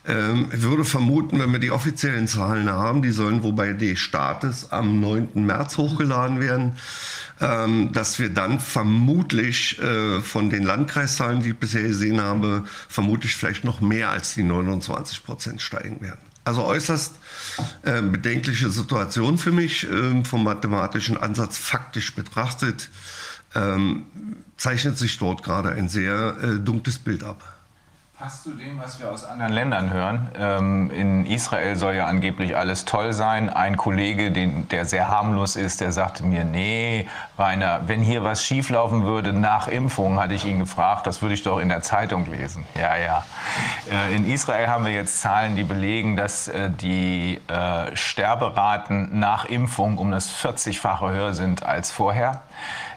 Ähm, 0.07 0.49
ich 0.53 0.61
würde 0.61 0.85
vermuten, 0.85 1.39
wenn 1.39 1.51
wir 1.51 1.59
die 1.59 1.71
offiziellen 1.71 2.27
Zahlen 2.27 2.69
haben, 2.69 3.01
die 3.01 3.11
sollen 3.11 3.43
wobei 3.43 3.73
des 3.73 3.99
Staates 3.99 4.71
am 4.71 4.99
9. 4.99 5.45
März 5.45 5.77
hochgeladen 5.77 6.39
werden, 6.39 6.73
ähm, 7.41 7.91
dass 7.91 8.19
wir 8.19 8.29
dann 8.29 8.59
vermutlich 8.59 9.79
äh, 9.81 10.21
von 10.21 10.49
den 10.49 10.63
Landkreiszahlen, 10.63 11.41
die 11.41 11.49
ich 11.49 11.57
bisher 11.57 11.83
gesehen 11.83 12.21
habe, 12.21 12.63
vermutlich 12.87 13.35
vielleicht 13.35 13.63
noch 13.63 13.81
mehr 13.81 14.09
als 14.09 14.33
die 14.35 14.43
29 14.43 15.23
Prozent 15.23 15.61
steigen 15.61 16.01
werden. 16.01 16.19
Also 16.45 16.63
äußerst 16.63 17.15
äh, 17.81 18.01
bedenkliche 18.03 18.69
Situation 18.69 19.39
für 19.39 19.51
mich, 19.51 19.89
äh, 19.89 20.23
vom 20.23 20.43
mathematischen 20.43 21.17
Ansatz 21.17 21.57
faktisch 21.57 22.13
betrachtet 22.13 22.89
ähm, 23.55 24.05
zeichnet 24.57 24.97
sich 24.97 25.17
dort 25.17 25.43
gerade 25.43 25.71
ein 25.71 25.89
sehr 25.89 26.35
äh, 26.41 26.59
dunkles 26.59 26.99
Bild 26.99 27.23
ab. 27.23 27.55
Passt 28.17 28.43
zu 28.43 28.51
dem, 28.51 28.79
was 28.79 28.97
wir 29.01 29.11
aus 29.11 29.25
anderen 29.25 29.51
Ländern 29.51 29.91
hören? 29.91 30.29
Ähm, 30.39 30.89
in 30.89 31.25
Israel 31.25 31.75
soll 31.75 31.95
ja 31.95 32.05
angeblich 32.05 32.55
alles 32.55 32.85
toll 32.85 33.11
sein. 33.11 33.49
Ein 33.49 33.75
Kollege, 33.75 34.31
den, 34.31 34.69
der 34.69 34.85
sehr 34.85 35.09
harmlos 35.09 35.57
ist, 35.57 35.81
der 35.81 35.91
sagte 35.91 36.25
mir, 36.25 36.45
nee, 36.45 37.09
Rainer, 37.37 37.81
wenn 37.87 38.01
hier 38.01 38.23
was 38.23 38.41
schieflaufen 38.41 39.03
würde 39.03 39.33
nach 39.33 39.67
Impfung, 39.67 40.17
hatte 40.17 40.33
ich 40.33 40.45
ihn 40.45 40.59
gefragt, 40.59 41.05
das 41.07 41.21
würde 41.21 41.35
ich 41.35 41.43
doch 41.43 41.59
in 41.59 41.67
der 41.67 41.81
Zeitung 41.81 42.25
lesen. 42.31 42.65
Ja, 42.79 42.95
ja. 42.95 43.25
Äh, 43.91 44.15
in 44.15 44.25
Israel 44.31 44.69
haben 44.69 44.85
wir 44.85 44.93
jetzt 44.93 45.19
Zahlen, 45.19 45.57
die 45.57 45.63
belegen, 45.63 46.15
dass 46.15 46.47
äh, 46.47 46.69
die 46.69 47.41
äh, 47.49 47.93
Sterberaten 47.97 49.19
nach 49.19 49.43
Impfung 49.43 49.97
um 49.97 50.11
das 50.11 50.31
40-fache 50.31 51.11
höher 51.11 51.33
sind 51.33 51.63
als 51.63 51.91
vorher. 51.91 52.43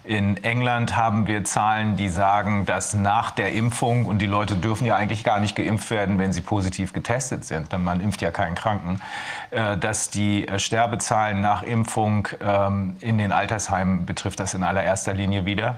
In 0.08 0.42
England 0.42 0.96
haben 0.96 1.26
wir 1.26 1.44
Zahlen, 1.44 1.96
die 1.96 2.08
sagen, 2.08 2.64
dass 2.64 2.94
nach 2.94 3.30
der 3.30 3.52
Impfung, 3.52 4.06
und 4.06 4.20
die 4.20 4.26
Leute 4.26 4.56
dürfen 4.56 4.86
ja 4.86 4.96
eigentlich 4.96 5.22
gar 5.22 5.38
nicht 5.38 5.54
geimpft 5.54 5.90
werden, 5.90 6.18
wenn 6.18 6.32
sie 6.32 6.40
positiv 6.40 6.94
getestet 6.94 7.44
sind, 7.44 7.72
denn 7.72 7.84
man 7.84 8.00
impft 8.00 8.22
ja 8.22 8.30
keinen 8.30 8.54
Kranken, 8.54 9.02
äh, 9.50 9.76
dass 9.76 10.08
die 10.08 10.48
äh, 10.48 10.58
Sterbezahlen 10.58 11.42
nach 11.42 11.62
Impfung 11.62 12.26
ähm, 12.40 12.96
in 13.00 13.18
den 13.18 13.32
Altersheimen 13.32 14.06
betrifft 14.06 14.40
das 14.40 14.54
in 14.54 14.62
allererster 14.62 15.12
Linie 15.12 15.44
wieder, 15.44 15.76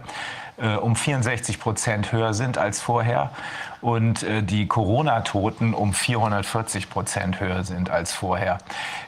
äh, 0.60 0.76
um 0.76 0.96
64 0.96 1.58
Prozent 1.58 2.12
höher 2.12 2.34
sind 2.34 2.58
als 2.58 2.80
vorher 2.80 3.30
und 3.80 4.22
äh, 4.22 4.42
die 4.42 4.66
Corona-Toten 4.66 5.74
um 5.74 5.94
440 5.94 6.90
Prozent 6.90 7.40
höher 7.40 7.64
sind 7.64 7.90
als 7.90 8.12
vorher. 8.12 8.58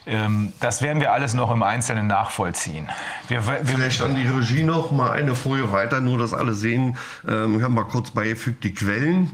Ähm, 0.05 0.53
das 0.59 0.81
werden 0.81 1.01
wir 1.01 1.13
alles 1.13 1.33
noch 1.33 1.51
im 1.51 1.63
Einzelnen 1.63 2.07
nachvollziehen. 2.07 2.89
Wir, 3.27 3.45
wir 3.45 3.65
Vielleicht 3.65 4.01
an 4.01 4.15
die 4.15 4.27
Regie 4.27 4.63
noch 4.63 4.91
mal 4.91 5.11
eine 5.11 5.35
Folie 5.35 5.71
weiter, 5.71 6.01
nur 6.01 6.17
dass 6.17 6.33
alle 6.33 6.53
sehen. 6.53 6.97
Ähm, 7.27 7.57
wir 7.57 7.65
haben 7.65 7.75
mal 7.75 7.83
kurz 7.83 8.11
beigefügt 8.11 8.63
die 8.63 8.73
Quellen. 8.73 9.31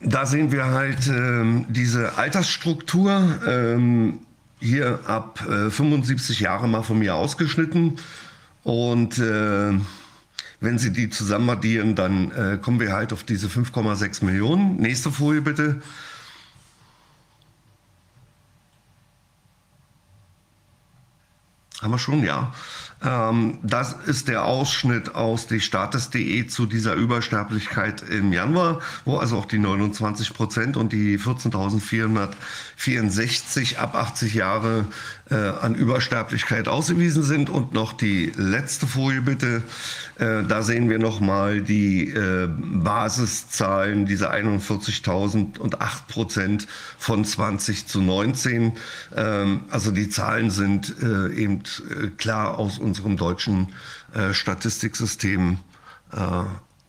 Da 0.00 0.26
sehen 0.26 0.52
wir 0.52 0.66
halt 0.66 1.06
ähm, 1.08 1.66
diese 1.68 2.18
Altersstruktur. 2.18 3.40
Ähm, 3.46 4.20
hier 4.60 5.00
ab 5.06 5.44
äh, 5.46 5.70
75 5.70 6.40
Jahre 6.40 6.66
mal 6.68 6.82
von 6.82 6.98
mir 6.98 7.14
ausgeschnitten. 7.14 7.98
Und 8.64 9.18
äh, 9.18 9.78
wenn 10.60 10.78
Sie 10.78 10.92
die 10.92 11.10
zusammen 11.10 11.48
addieren, 11.50 11.94
dann 11.94 12.32
äh, 12.32 12.58
kommen 12.60 12.80
wir 12.80 12.92
halt 12.92 13.12
auf 13.12 13.22
diese 13.22 13.46
5,6 13.46 14.24
Millionen. 14.24 14.76
Nächste 14.76 15.12
Folie 15.12 15.42
bitte. 15.42 15.82
Haben 21.82 21.90
wir 21.90 21.98
schon, 21.98 22.24
ja. 22.24 22.52
Ähm, 23.04 23.58
das 23.62 23.92
ist 24.06 24.28
der 24.28 24.44
Ausschnitt 24.44 25.14
aus 25.14 25.46
die 25.46 25.60
Status.de 25.60 26.46
zu 26.46 26.64
dieser 26.64 26.94
Übersterblichkeit 26.94 28.00
im 28.02 28.32
Januar, 28.32 28.80
wo 29.04 29.18
also 29.18 29.36
auch 29.36 29.44
die 29.44 29.58
29 29.58 30.32
Prozent 30.32 30.78
und 30.78 30.92
die 30.92 31.18
14.464 31.18 33.76
ab 33.76 33.94
80 33.94 34.32
Jahre 34.32 34.86
äh, 35.30 35.34
an 35.34 35.74
Übersterblichkeit 35.74 36.68
ausgewiesen 36.68 37.22
sind. 37.22 37.50
Und 37.50 37.72
noch 37.72 37.92
die 37.92 38.32
letzte 38.36 38.86
Folie 38.86 39.22
bitte. 39.22 39.62
Äh, 40.18 40.44
da 40.44 40.62
sehen 40.62 40.90
wir 40.90 40.98
nochmal 40.98 41.60
die 41.62 42.10
äh, 42.10 42.48
Basiszahlen, 42.48 44.06
diese 44.06 44.32
41.000 44.32 45.58
und 45.58 45.80
8 45.80 46.08
Prozent 46.08 46.66
von 46.98 47.24
20 47.24 47.86
zu 47.86 48.00
19. 48.00 48.72
Ähm, 49.16 49.60
also 49.70 49.90
die 49.90 50.08
Zahlen 50.08 50.50
sind 50.50 50.94
äh, 51.02 51.32
eben 51.34 51.62
äh, 51.90 52.08
klar 52.08 52.58
aus 52.58 52.78
unserem 52.78 53.16
deutschen 53.16 53.72
äh, 54.14 54.32
Statistiksystem, 54.32 55.58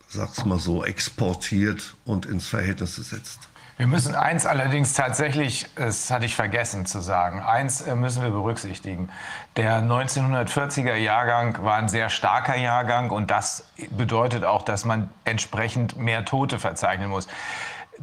sag's 0.06 0.44
mal 0.44 0.60
so, 0.60 0.84
exportiert 0.84 1.96
und 2.04 2.26
ins 2.26 2.46
Verhältnis 2.46 2.94
gesetzt. 2.94 3.40
Wir 3.78 3.86
müssen 3.86 4.14
eins 4.14 4.46
allerdings 4.46 4.94
tatsächlich, 4.94 5.66
das 5.74 6.10
hatte 6.10 6.24
ich 6.24 6.34
vergessen 6.34 6.86
zu 6.86 7.00
sagen, 7.00 7.42
eins 7.42 7.82
äh, 7.82 7.94
müssen 7.94 8.22
wir 8.22 8.30
berücksichtigen. 8.30 9.10
Der 9.56 9.82
1940er 9.82 10.94
Jahrgang 10.94 11.62
war 11.62 11.76
ein 11.76 11.90
sehr 11.90 12.08
starker 12.08 12.56
Jahrgang 12.56 13.10
und 13.10 13.30
das 13.30 13.66
bedeutet 13.90 14.44
auch, 14.44 14.62
dass 14.62 14.86
man 14.86 15.10
entsprechend 15.26 15.98
mehr 15.98 16.24
Tote 16.24 16.58
verzeichnen 16.58 17.10
muss. 17.10 17.28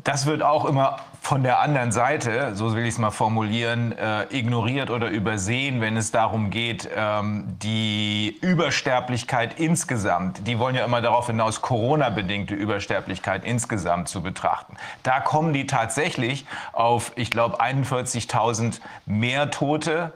Das 0.03 0.25
wird 0.25 0.41
auch 0.41 0.65
immer 0.65 0.97
von 1.21 1.41
der 1.43 1.61
anderen 1.61 1.93
Seite, 1.93 2.53
so 2.53 2.75
will 2.75 2.83
ich 2.83 2.95
es 2.95 2.97
mal 2.97 3.11
formulieren, 3.11 3.97
äh, 3.97 4.23
ignoriert 4.29 4.89
oder 4.89 5.07
übersehen, 5.07 5.79
wenn 5.79 5.95
es 5.95 6.11
darum 6.11 6.49
geht, 6.49 6.89
ähm, 6.93 7.45
die 7.63 8.37
Übersterblichkeit 8.41 9.57
insgesamt, 9.57 10.45
die 10.47 10.59
wollen 10.59 10.75
ja 10.75 10.83
immer 10.83 11.01
darauf 11.01 11.27
hinaus, 11.27 11.61
Corona-bedingte 11.61 12.55
Übersterblichkeit 12.55 13.45
insgesamt 13.45 14.09
zu 14.09 14.21
betrachten. 14.21 14.75
Da 15.03 15.21
kommen 15.21 15.53
die 15.53 15.65
tatsächlich 15.65 16.45
auf, 16.73 17.13
ich 17.15 17.31
glaube, 17.31 17.61
41.000 17.61 18.81
mehr 19.05 19.49
Tote 19.49 20.11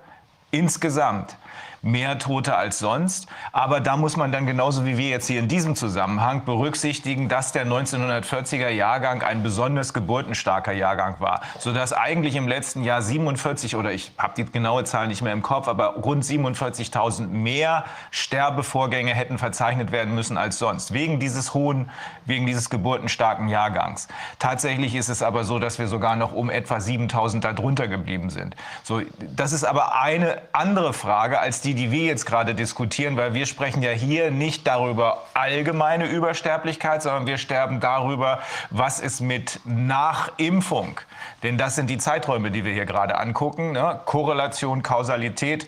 insgesamt 0.52 1.38
mehr 1.82 2.18
Tote 2.20 2.56
als 2.56 2.80
sonst. 2.80 3.28
Aber 3.52 3.80
da 3.80 3.98
muss 3.98 4.18
man 4.18 4.32
dann 4.32 4.46
genauso 4.46 4.86
wie 4.86 4.98
wir 4.98 5.10
jetzt 5.10 5.28
hier 5.28 5.40
in 5.40 5.48
diesem 5.48 5.76
Zusammenhang 5.76 6.46
berücksichtigen, 6.46 7.30
dass 7.30 7.52
der 7.52 7.66
1940er 7.66 8.70
Jahrgang 8.70 9.22
ein 9.22 9.44
besonders 9.44 9.94
geburtenstarker 9.94 10.74
Jahrgang 10.74 11.16
war, 11.20 11.42
sodass 11.60 11.94
eigentlich 11.94 12.36
im 12.36 12.48
letzten 12.48 12.84
Jahr 12.84 13.02
47 13.02 13.76
oder 13.76 13.92
ich 13.92 14.12
habe 14.18 14.34
die 14.38 14.46
genaue 14.46 14.84
Zahl 14.84 15.08
nicht 15.08 15.22
mehr 15.22 15.34
im 15.34 15.42
Kopf, 15.42 15.68
aber 15.68 15.96
rund 15.96 16.24
47.000 16.24 17.28
mehr 17.28 17.86
Sterbevorgänge 18.12 19.14
hätten 19.14 19.38
verzeichnet 19.38 19.92
werden 19.92 20.16
müssen 20.16 20.38
als 20.38 20.60
sonst 20.60 20.94
wegen 20.94 21.20
dieses 21.20 21.54
hohen, 21.54 21.90
wegen 22.26 22.46
dieses 22.46 22.70
geburtenstarken 22.70 23.48
Jahrgangs. 23.48 24.08
Tatsächlich 24.40 24.96
ist 24.96 25.10
es 25.10 25.22
aber 25.22 25.44
so, 25.44 25.60
dass 25.60 25.80
wir 25.80 25.88
sogar 25.88 26.16
noch 26.16 26.34
um 26.34 26.50
etwa 26.50 26.78
7.000 26.78 27.40
darunter 27.42 27.88
geblieben 27.88 28.30
sind. 28.30 28.56
So, 28.84 29.02
das 29.36 29.54
ist 29.54 29.64
aber 29.64 30.00
eine 30.00 30.42
andere 30.54 30.94
Frage 30.94 31.40
als 31.40 31.62
die, 31.62 31.67
die 31.74 31.92
wir 31.92 32.04
jetzt 32.04 32.26
gerade 32.26 32.56
diskutieren, 32.56 33.18
weil 33.18 33.34
wir 33.34 33.46
sprechen 33.46 33.82
ja 33.82 33.92
hier 33.92 34.32
nicht 34.32 34.68
darüber 34.68 35.24
allgemeine 35.34 36.08
Übersterblichkeit, 36.08 37.02
sondern 37.04 37.28
wir 37.28 37.38
sterben 37.38 37.80
darüber, 37.80 38.40
was 38.70 39.00
ist 39.00 39.22
mit 39.22 39.60
Nachimpfung. 39.66 41.00
Denn 41.44 41.58
das 41.58 41.76
sind 41.76 41.90
die 41.90 41.98
Zeiträume, 41.98 42.52
die 42.52 42.66
wir 42.66 42.74
hier 42.74 42.86
gerade 42.86 43.18
angucken. 43.18 43.72
Ne? 43.72 44.00
Korrelation, 44.06 44.84
Kausalität. 44.84 45.68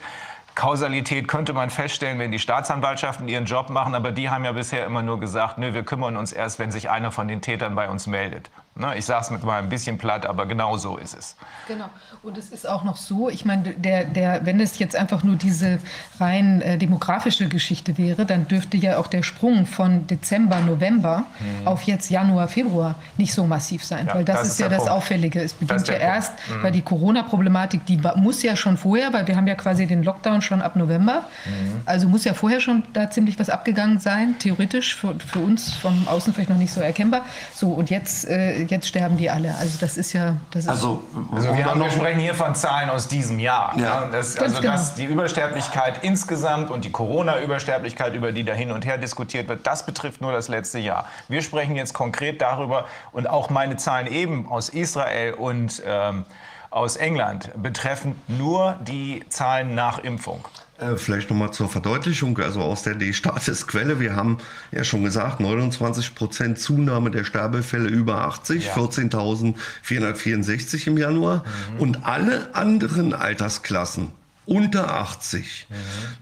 Kausalität 0.55 1.27
könnte 1.27 1.53
man 1.53 1.69
feststellen, 1.69 2.19
wenn 2.19 2.31
die 2.31 2.39
Staatsanwaltschaften 2.39 3.27
ihren 3.29 3.45
Job 3.45 3.69
machen, 3.69 3.95
aber 3.95 4.11
die 4.11 4.29
haben 4.29 4.43
ja 4.43 4.51
bisher 4.51 4.85
immer 4.85 5.01
nur 5.01 5.19
gesagt, 5.19 5.57
nö, 5.57 5.73
wir 5.73 5.83
kümmern 5.83 6.17
uns 6.17 6.33
erst, 6.33 6.59
wenn 6.59 6.69
sich 6.69 6.89
einer 6.89 7.11
von 7.11 7.29
den 7.29 7.41
Tätern 7.41 7.75
bei 7.75 7.87
uns 7.89 8.07
meldet. 8.07 8.49
Ne? 8.79 8.97
Ich 8.97 9.05
sage 9.05 9.25
es 9.25 9.29
mit 9.29 9.43
mal 9.43 9.61
ein 9.61 9.69
bisschen 9.69 9.97
platt, 9.97 10.25
aber 10.25 10.45
genau 10.45 10.77
so 10.77 10.97
ist 10.97 11.15
es. 11.15 11.35
Genau. 11.67 11.89
Und 12.23 12.37
es 12.37 12.49
ist 12.49 12.67
auch 12.67 12.83
noch 12.83 12.95
so, 12.95 13.29
ich 13.29 13.43
meine, 13.43 13.73
der, 13.73 14.05
der, 14.05 14.45
wenn 14.45 14.59
es 14.59 14.79
jetzt 14.79 14.95
einfach 14.95 15.23
nur 15.23 15.35
diese 15.35 15.79
rein 16.19 16.61
äh, 16.61 16.77
demografische 16.77 17.49
Geschichte 17.49 17.97
wäre, 17.97 18.25
dann 18.25 18.47
dürfte 18.47 18.77
ja 18.77 18.97
auch 18.97 19.07
der 19.07 19.23
Sprung 19.23 19.65
von 19.65 20.07
Dezember, 20.07 20.61
November 20.61 21.25
mhm. 21.39 21.67
auf 21.67 21.83
jetzt 21.83 22.09
Januar, 22.09 22.47
Februar 22.47 22.95
nicht 23.17 23.33
so 23.33 23.45
massiv 23.45 23.83
sein. 23.83 24.07
Ja, 24.07 24.15
weil 24.15 24.25
das, 24.25 24.37
das 24.37 24.47
ist, 24.47 24.53
ist 24.53 24.59
ja 24.61 24.69
das 24.69 24.79
Punkt. 24.79 24.91
Auffällige. 24.91 25.41
Es 25.41 25.53
beginnt 25.53 25.87
ja 25.87 25.95
erst, 25.95 26.33
mhm. 26.49 26.63
weil 26.63 26.71
die 26.71 26.81
Corona-Problematik, 26.81 27.85
die 27.85 27.99
muss 28.15 28.41
ja 28.43 28.55
schon 28.55 28.77
vorher, 28.77 29.11
weil 29.11 29.27
wir 29.27 29.35
haben 29.35 29.47
ja 29.47 29.55
quasi 29.55 29.85
den 29.87 30.03
Lockdown 30.03 30.41
schon 30.41 30.61
ab 30.61 30.75
November. 30.77 31.25
Mhm. 31.45 31.81
Also 31.85 32.07
muss 32.07 32.23
ja 32.23 32.33
vorher 32.33 32.61
schon 32.61 32.83
da 32.93 33.09
ziemlich 33.09 33.37
was 33.39 33.49
abgegangen 33.49 33.99
sein, 33.99 34.35
theoretisch, 34.39 34.95
für, 34.95 35.15
für 35.19 35.39
uns 35.39 35.73
vom 35.73 36.07
Außen 36.07 36.33
vielleicht 36.33 36.49
noch 36.49 36.57
nicht 36.57 36.73
so 36.73 36.79
erkennbar. 36.79 37.25
So, 37.53 37.71
und 37.71 37.89
jetzt, 37.89 38.25
äh, 38.27 38.68
jetzt 38.71 38.87
sterben 38.87 39.17
die 39.17 39.29
alle. 39.29 39.55
Also 39.55 39.77
das 39.79 39.97
ist 39.97 40.13
ja... 40.13 40.37
Das 40.51 40.63
ist 40.63 40.69
also, 40.69 41.03
also 41.31 41.55
wir, 41.55 41.65
haben, 41.65 41.79
wir 41.79 41.91
sprechen 41.91 42.19
hier 42.19 42.33
von 42.33 42.55
Zahlen 42.55 42.89
aus 42.89 43.07
diesem 43.07 43.39
Jahr. 43.39 43.73
Ja. 43.77 44.07
Das, 44.11 44.37
also 44.37 44.61
genau. 44.61 44.73
das, 44.73 44.95
die 44.95 45.05
Übersterblichkeit 45.05 46.03
insgesamt 46.03 46.71
und 46.71 46.85
die 46.85 46.91
Corona-Übersterblichkeit, 46.91 48.13
über 48.13 48.31
die 48.31 48.43
da 48.43 48.53
hin 48.53 48.71
und 48.71 48.85
her 48.85 48.97
diskutiert 48.97 49.47
wird, 49.47 49.65
das 49.65 49.85
betrifft 49.85 50.21
nur 50.21 50.31
das 50.31 50.47
letzte 50.47 50.79
Jahr. 50.79 51.05
Wir 51.27 51.41
sprechen 51.41 51.75
jetzt 51.75 51.93
konkret 51.93 52.41
darüber 52.41 52.85
und 53.11 53.27
auch 53.29 53.49
meine 53.49 53.77
Zahlen 53.77 54.07
eben 54.07 54.49
aus 54.49 54.69
Israel 54.69 55.33
und 55.33 55.81
ähm, 55.85 56.25
aus 56.69 56.95
England 56.95 57.51
betreffen 57.61 58.15
nur 58.27 58.79
die 58.87 59.23
Zahlen 59.29 59.75
nach 59.75 59.99
Impfung. 59.99 60.45
Äh, 60.79 60.95
vielleicht 60.95 61.29
nochmal 61.29 61.51
zur 61.51 61.67
Verdeutlichung, 61.67 62.39
also 62.39 62.61
aus 62.61 62.83
der 62.83 62.95
D-Status-Quelle. 62.95 63.99
Wir 63.99 64.15
haben 64.15 64.37
ja 64.71 64.85
schon 64.85 65.03
gesagt, 65.03 65.41
29 65.41 66.15
Prozent 66.15 66.57
Zunahme 66.59 67.11
der 67.11 67.25
Sterbefälle 67.25 67.89
über 67.89 68.21
80, 68.21 68.67
ja. 68.67 68.75
14.464 68.75 70.87
im 70.87 70.97
Januar. 70.97 71.43
Mhm. 71.73 71.79
Und 71.79 72.05
alle 72.05 72.55
anderen 72.55 73.13
Altersklassen 73.13 74.13
unter 74.45 74.93
80 74.95 75.67
mhm. 75.69 75.75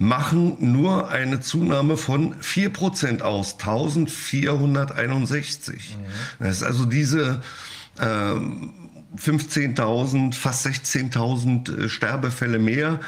machen 0.08 0.58
nur 0.60 1.10
eine 1.10 1.40
Zunahme 1.40 1.96
von 1.96 2.34
4 2.42 2.74
Prozent 2.74 3.22
aus, 3.22 3.60
1461. 3.60 5.98
Mhm. 5.98 6.06
Das 6.44 6.58
ist 6.58 6.64
also 6.64 6.86
diese 6.86 7.44
äh, 8.00 8.34
15.000, 9.18 10.34
fast 10.34 10.66
16.000 10.66 11.86
äh, 11.86 11.90
Sterbefälle 11.90 12.60
mehr 12.60 13.00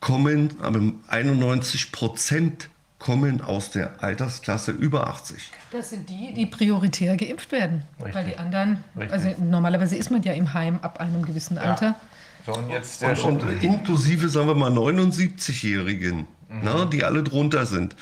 kommen, 0.00 0.50
aber 0.60 0.80
91 1.08 1.92
Prozent 1.92 2.68
kommen 2.98 3.40
aus 3.42 3.70
der 3.70 4.02
Altersklasse 4.02 4.70
über 4.70 5.08
80. 5.08 5.50
Das 5.70 5.90
sind 5.90 6.08
die, 6.08 6.32
die 6.32 6.46
prioritär 6.46 7.16
geimpft 7.16 7.52
werden. 7.52 7.82
Richtig. 7.98 8.14
Weil 8.14 8.24
die 8.26 8.36
anderen, 8.38 8.84
Richtig. 8.96 9.12
also 9.12 9.34
normalerweise 9.42 9.96
ist 9.96 10.10
man 10.10 10.22
ja 10.22 10.32
im 10.32 10.54
Heim 10.54 10.78
ab 10.80 11.00
einem 11.00 11.22
gewissen 11.22 11.58
Alter. 11.58 11.86
Ja. 11.86 12.00
So, 12.46 12.54
und 12.54 12.70
jetzt 12.70 13.02
und, 13.02 13.42
und 13.42 13.62
inklusive, 13.62 14.28
sagen 14.28 14.48
wir 14.48 14.54
mal, 14.54 14.70
79-Jährigen, 14.70 16.26
mhm. 16.48 16.90
die 16.90 17.04
alle 17.04 17.22
drunter 17.22 17.66
sind, 17.66 17.96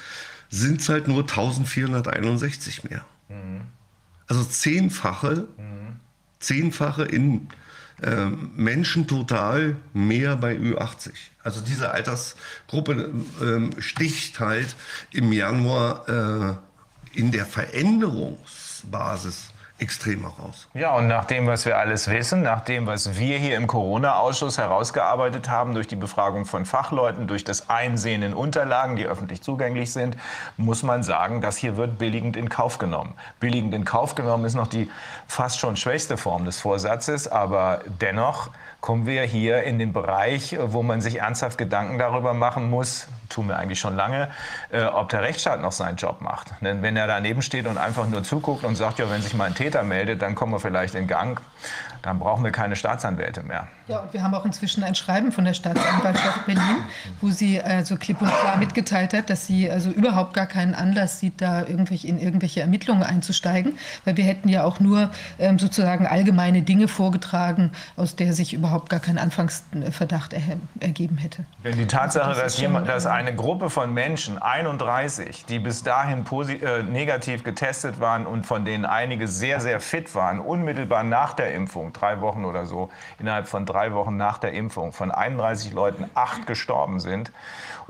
sind 0.50 0.80
es 0.80 0.88
halt 0.88 1.08
nur 1.08 1.20
1461 1.20 2.84
mehr. 2.84 3.04
Mhm. 3.28 3.62
Also 4.26 4.44
zehnfache, 4.44 5.48
mhm. 5.56 5.81
Zehnfache 6.42 7.04
in 7.04 7.48
äh, 8.02 8.26
Menschen 8.26 9.06
total 9.06 9.76
mehr 9.92 10.36
bei 10.36 10.56
Ü80. 10.56 11.12
Also 11.42 11.60
diese 11.60 11.90
Altersgruppe 11.92 13.12
äh, 13.40 13.70
sticht 13.80 14.40
halt 14.40 14.74
im 15.12 15.32
Januar 15.32 16.08
äh, 16.08 16.56
in 17.18 17.30
der 17.30 17.46
Veränderungsbasis 17.46 19.51
extrem 19.82 20.22
heraus. 20.22 20.68
Ja, 20.72 20.94
und 20.96 21.08
nach 21.08 21.24
dem, 21.24 21.46
was 21.46 21.66
wir 21.66 21.76
alles 21.76 22.08
wissen, 22.08 22.42
nach 22.42 22.60
dem, 22.60 22.86
was 22.86 23.18
wir 23.18 23.38
hier 23.38 23.56
im 23.56 23.66
Corona-Ausschuss 23.66 24.56
herausgearbeitet 24.56 25.50
haben, 25.50 25.74
durch 25.74 25.88
die 25.88 25.96
Befragung 25.96 26.46
von 26.46 26.64
Fachleuten, 26.64 27.26
durch 27.26 27.44
das 27.44 27.68
Einsehen 27.68 28.22
in 28.22 28.32
Unterlagen, 28.32 28.96
die 28.96 29.06
öffentlich 29.06 29.42
zugänglich 29.42 29.92
sind, 29.92 30.16
muss 30.56 30.82
man 30.82 31.02
sagen, 31.02 31.40
das 31.40 31.56
hier 31.56 31.76
wird 31.76 31.98
billigend 31.98 32.36
in 32.36 32.48
Kauf 32.48 32.78
genommen. 32.78 33.14
Billigend 33.40 33.74
in 33.74 33.84
Kauf 33.84 34.14
genommen 34.14 34.44
ist 34.44 34.54
noch 34.54 34.68
die 34.68 34.90
fast 35.26 35.58
schon 35.58 35.76
schwächste 35.76 36.16
Form 36.16 36.44
des 36.44 36.60
Vorsatzes, 36.60 37.26
aber 37.26 37.80
dennoch 38.00 38.50
kommen 38.82 39.06
wir 39.06 39.22
hier 39.22 39.62
in 39.62 39.78
den 39.78 39.92
Bereich, 39.92 40.56
wo 40.60 40.82
man 40.82 41.00
sich 41.00 41.20
ernsthaft 41.20 41.56
Gedanken 41.56 41.98
darüber 41.98 42.34
machen 42.34 42.68
muss, 42.68 43.06
tun 43.28 43.46
wir 43.46 43.56
eigentlich 43.56 43.78
schon 43.78 43.94
lange, 43.94 44.28
äh, 44.70 44.82
ob 44.82 45.08
der 45.08 45.22
Rechtsstaat 45.22 45.60
noch 45.60 45.70
seinen 45.70 45.96
Job 45.96 46.20
macht. 46.20 46.48
Denn 46.60 46.82
wenn 46.82 46.96
er 46.96 47.06
daneben 47.06 47.42
steht 47.42 47.68
und 47.68 47.78
einfach 47.78 48.08
nur 48.08 48.24
zuguckt 48.24 48.64
und 48.64 48.74
sagt, 48.74 48.98
ja, 48.98 49.08
wenn 49.08 49.22
sich 49.22 49.34
mal 49.34 49.44
ein 49.44 49.54
Täter 49.54 49.84
meldet, 49.84 50.20
dann 50.20 50.34
kommen 50.34 50.52
wir 50.52 50.58
vielleicht 50.58 50.96
in 50.96 51.06
Gang, 51.06 51.40
dann 52.02 52.18
brauchen 52.18 52.44
wir 52.44 52.50
keine 52.50 52.76
Staatsanwälte 52.76 53.42
mehr. 53.42 53.68
Ja, 53.88 54.00
und 54.00 54.12
wir 54.12 54.22
haben 54.22 54.34
auch 54.34 54.44
inzwischen 54.44 54.82
ein 54.82 54.94
Schreiben 54.94 55.32
von 55.32 55.44
der 55.44 55.54
Staatsanwaltschaft 55.54 56.46
Berlin, 56.46 56.84
wo 57.20 57.30
sie 57.30 57.60
also 57.60 57.96
klipp 57.96 58.20
und 58.20 58.28
klar 58.28 58.56
mitgeteilt 58.56 59.12
hat, 59.12 59.30
dass 59.30 59.46
sie 59.46 59.70
also 59.70 59.90
überhaupt 59.90 60.34
gar 60.34 60.46
keinen 60.46 60.74
Anlass 60.74 61.20
sieht, 61.20 61.40
da 61.40 61.60
irgendwelche, 61.60 62.08
in 62.08 62.18
irgendwelche 62.18 62.60
Ermittlungen 62.60 63.02
einzusteigen, 63.02 63.78
weil 64.04 64.16
wir 64.16 64.24
hätten 64.24 64.48
ja 64.48 64.64
auch 64.64 64.80
nur 64.80 65.10
ähm, 65.38 65.58
sozusagen 65.58 66.06
allgemeine 66.06 66.62
Dinge 66.62 66.88
vorgetragen, 66.88 67.72
aus 67.96 68.16
der 68.16 68.32
sich 68.32 68.52
überhaupt 68.52 68.88
gar 68.88 69.00
kein 69.00 69.18
Anfangsverdacht 69.18 70.32
er, 70.32 70.42
ergeben 70.80 71.18
hätte. 71.18 71.44
Denn 71.64 71.76
die 71.76 71.86
Tatsache, 71.86 72.28
also 72.28 72.40
das 72.40 72.54
dass, 72.54 72.60
jemand, 72.60 72.88
dass 72.88 73.06
eine 73.06 73.34
Gruppe 73.34 73.70
von 73.70 73.94
Menschen, 73.94 74.40
31, 74.40 75.44
die 75.46 75.58
bis 75.58 75.82
dahin 75.82 76.24
äh, 76.48 76.82
negativ 76.82 77.44
getestet 77.44 78.00
waren 78.00 78.26
und 78.26 78.46
von 78.46 78.64
denen 78.64 78.84
einige 78.84 79.28
sehr, 79.28 79.60
sehr 79.60 79.80
fit 79.80 80.14
waren, 80.14 80.40
unmittelbar 80.40 81.04
nach 81.04 81.34
der 81.34 81.54
Impfung, 81.54 81.91
drei 81.92 82.20
Wochen 82.20 82.44
oder 82.44 82.66
so, 82.66 82.90
innerhalb 83.18 83.48
von 83.48 83.66
drei 83.66 83.92
Wochen 83.92 84.16
nach 84.16 84.38
der 84.38 84.52
Impfung, 84.52 84.92
von 84.92 85.10
31 85.10 85.72
Leuten 85.72 86.10
acht 86.14 86.46
gestorben 86.46 87.00
sind 87.00 87.32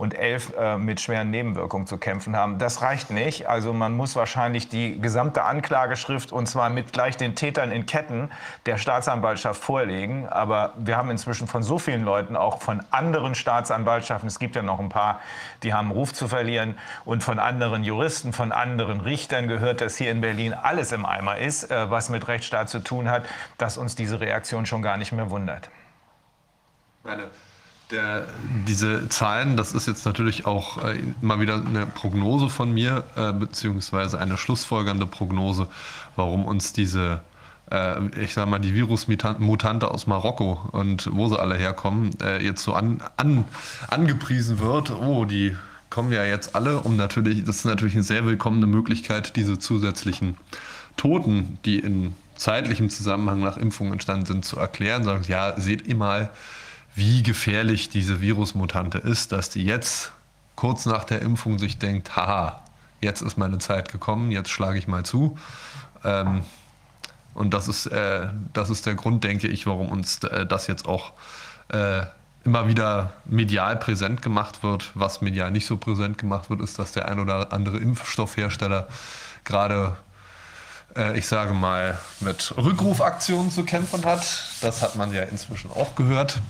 und 0.02 0.14
elf 0.14 0.52
äh, 0.58 0.76
mit 0.78 1.00
schweren 1.00 1.30
Nebenwirkungen 1.30 1.86
zu 1.86 1.96
kämpfen 1.96 2.36
haben. 2.36 2.58
Das 2.58 2.82
reicht 2.82 3.10
nicht. 3.12 3.48
Also 3.48 3.72
man 3.72 3.96
muss 3.96 4.16
wahrscheinlich 4.16 4.68
die 4.68 5.00
gesamte 5.00 5.44
Anklageschrift 5.44 6.32
und 6.32 6.46
zwar 6.46 6.70
mit 6.70 6.92
gleich 6.92 7.16
den 7.16 7.36
Tätern 7.36 7.70
in 7.70 7.86
Ketten 7.86 8.28
der 8.66 8.78
Staatsanwaltschaft 8.78 9.62
vorlegen. 9.62 10.26
Aber 10.28 10.72
wir 10.76 10.96
haben 10.96 11.08
inzwischen 11.08 11.46
von 11.46 11.62
so 11.62 11.78
vielen 11.78 12.04
Leuten, 12.04 12.34
auch 12.34 12.60
von 12.62 12.82
anderen 12.90 13.36
Staatsanwaltschaften, 13.36 14.26
es 14.26 14.40
gibt 14.40 14.56
ja 14.56 14.62
noch 14.62 14.80
ein 14.80 14.88
paar, 14.88 15.20
die 15.62 15.72
haben 15.72 15.92
Ruf 15.92 16.12
zu 16.12 16.26
verlieren, 16.26 16.76
und 17.04 17.22
von 17.22 17.38
anderen 17.38 17.84
Juristen, 17.84 18.32
von 18.32 18.50
anderen 18.50 19.02
Richtern 19.02 19.46
gehört, 19.46 19.80
dass 19.80 19.96
hier 19.96 20.10
in 20.10 20.20
Berlin 20.20 20.52
alles 20.52 20.90
im 20.90 21.06
Eimer 21.06 21.38
ist, 21.38 21.70
äh, 21.70 21.90
was 21.90 22.08
mit 22.08 22.26
Rechtsstaat 22.26 22.68
zu 22.68 22.80
tun 22.80 23.08
hat, 23.08 23.24
dass 23.56 23.78
uns 23.78 23.94
diese 23.94 24.18
Reaktion 24.18 24.66
schon 24.66 24.82
gar 24.82 24.96
nicht 24.96 25.12
mehr 25.12 25.30
wundert. 25.30 25.70
Meine 27.04 27.30
der, 27.92 28.26
diese 28.66 29.08
Zahlen, 29.08 29.56
das 29.56 29.72
ist 29.72 29.86
jetzt 29.86 30.04
natürlich 30.04 30.46
auch 30.46 30.82
äh, 30.84 31.00
mal 31.20 31.40
wieder 31.40 31.54
eine 31.54 31.86
Prognose 31.86 32.48
von 32.48 32.72
mir, 32.72 33.04
äh, 33.16 33.32
beziehungsweise 33.32 34.18
eine 34.18 34.36
schlussfolgernde 34.38 35.06
Prognose, 35.06 35.68
warum 36.16 36.44
uns 36.44 36.72
diese 36.72 37.20
äh, 37.70 38.00
ich 38.20 38.34
sag 38.34 38.48
mal, 38.48 38.58
die 38.58 38.74
Virusmutante 38.74 39.90
aus 39.90 40.06
Marokko 40.06 40.68
und 40.72 41.08
wo 41.12 41.28
sie 41.28 41.38
alle 41.38 41.56
herkommen, 41.56 42.10
äh, 42.22 42.42
jetzt 42.44 42.62
so 42.62 42.74
an, 42.74 43.02
an, 43.16 43.44
angepriesen 43.88 44.58
wird. 44.58 44.90
Oh, 44.90 45.24
die 45.24 45.56
kommen 45.90 46.12
ja 46.12 46.24
jetzt 46.24 46.54
alle, 46.54 46.80
um 46.80 46.96
natürlich, 46.96 47.44
das 47.44 47.56
ist 47.56 47.64
natürlich 47.64 47.94
eine 47.94 48.02
sehr 48.02 48.24
willkommene 48.24 48.66
Möglichkeit, 48.66 49.36
diese 49.36 49.58
zusätzlichen 49.58 50.36
Toten, 50.96 51.58
die 51.64 51.78
in 51.78 52.14
zeitlichem 52.34 52.90
Zusammenhang 52.90 53.40
nach 53.40 53.56
Impfungen 53.56 53.92
entstanden 53.92 54.26
sind, 54.26 54.44
zu 54.44 54.58
erklären. 54.58 55.04
Sagen, 55.04 55.24
ja, 55.28 55.58
seht 55.58 55.86
ihr 55.86 55.96
mal, 55.96 56.30
wie 56.94 57.22
gefährlich 57.22 57.88
diese 57.88 58.20
Virusmutante 58.20 58.98
ist, 58.98 59.32
dass 59.32 59.50
die 59.50 59.64
jetzt 59.64 60.12
kurz 60.56 60.86
nach 60.86 61.04
der 61.04 61.22
Impfung 61.22 61.58
sich 61.58 61.78
denkt, 61.78 62.14
haha, 62.16 62.62
jetzt 63.00 63.22
ist 63.22 63.36
meine 63.36 63.58
Zeit 63.58 63.90
gekommen, 63.90 64.30
jetzt 64.30 64.50
schlage 64.50 64.78
ich 64.78 64.86
mal 64.86 65.04
zu. 65.04 65.36
Ähm, 66.04 66.42
und 67.34 67.54
das 67.54 67.68
ist, 67.68 67.86
äh, 67.86 68.28
das 68.52 68.70
ist 68.70 68.86
der 68.86 68.94
Grund, 68.94 69.24
denke 69.24 69.48
ich, 69.48 69.66
warum 69.66 69.88
uns 69.88 70.22
äh, 70.24 70.46
das 70.46 70.66
jetzt 70.66 70.86
auch 70.86 71.12
äh, 71.68 72.02
immer 72.44 72.68
wieder 72.68 73.12
medial 73.24 73.76
präsent 73.76 74.20
gemacht 74.22 74.62
wird. 74.62 74.90
Was 74.94 75.20
medial 75.20 75.50
nicht 75.50 75.66
so 75.66 75.76
präsent 75.76 76.18
gemacht 76.18 76.50
wird, 76.50 76.60
ist, 76.60 76.78
dass 76.78 76.92
der 76.92 77.08
ein 77.08 77.18
oder 77.18 77.52
andere 77.52 77.78
Impfstoffhersteller 77.78 78.88
gerade, 79.44 79.96
ich 81.14 81.26
sage 81.26 81.54
mal, 81.54 81.98
mit 82.20 82.54
Rückrufaktionen 82.56 83.50
zu 83.50 83.64
kämpfen 83.64 84.04
hat. 84.04 84.44
Das 84.60 84.82
hat 84.82 84.96
man 84.96 85.12
ja 85.12 85.22
inzwischen 85.22 85.70
auch 85.70 85.94
gehört. 85.94 86.40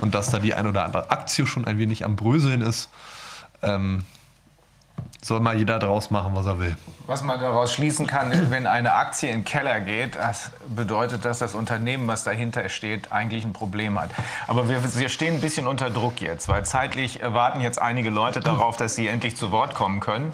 Und 0.00 0.14
dass 0.14 0.30
da 0.30 0.38
die 0.38 0.54
ein 0.54 0.66
oder 0.66 0.84
andere 0.84 1.10
Aktie 1.10 1.46
schon 1.46 1.64
ein 1.64 1.78
wenig 1.78 2.04
am 2.04 2.16
Bröseln 2.16 2.60
ist. 2.60 2.90
Ähm, 3.62 4.04
soll 5.22 5.40
mal 5.40 5.56
jeder 5.56 5.78
draus 5.78 6.10
machen, 6.10 6.34
was 6.34 6.46
er 6.46 6.58
will. 6.58 6.76
Was 7.06 7.22
man 7.22 7.40
daraus 7.40 7.72
schließen 7.72 8.06
kann, 8.06 8.30
wenn 8.50 8.66
eine 8.66 8.94
Aktie 8.94 9.30
in 9.30 9.38
den 9.38 9.44
Keller 9.44 9.80
geht, 9.80 10.16
das 10.16 10.50
bedeutet, 10.68 11.24
dass 11.24 11.38
das 11.38 11.54
Unternehmen, 11.54 12.06
was 12.06 12.24
dahinter 12.24 12.68
steht, 12.68 13.10
eigentlich 13.10 13.44
ein 13.44 13.52
Problem 13.52 13.98
hat. 13.98 14.10
Aber 14.46 14.68
wir, 14.68 14.82
wir 14.96 15.08
stehen 15.08 15.34
ein 15.34 15.40
bisschen 15.40 15.66
unter 15.66 15.90
Druck 15.90 16.20
jetzt, 16.20 16.48
weil 16.48 16.64
zeitlich 16.64 17.20
warten 17.22 17.60
jetzt 17.60 17.80
einige 17.80 18.10
Leute 18.10 18.40
darauf, 18.40 18.76
dass 18.76 18.94
sie 18.94 19.08
endlich 19.08 19.36
zu 19.36 19.50
Wort 19.50 19.74
kommen 19.74 20.00
können. 20.00 20.32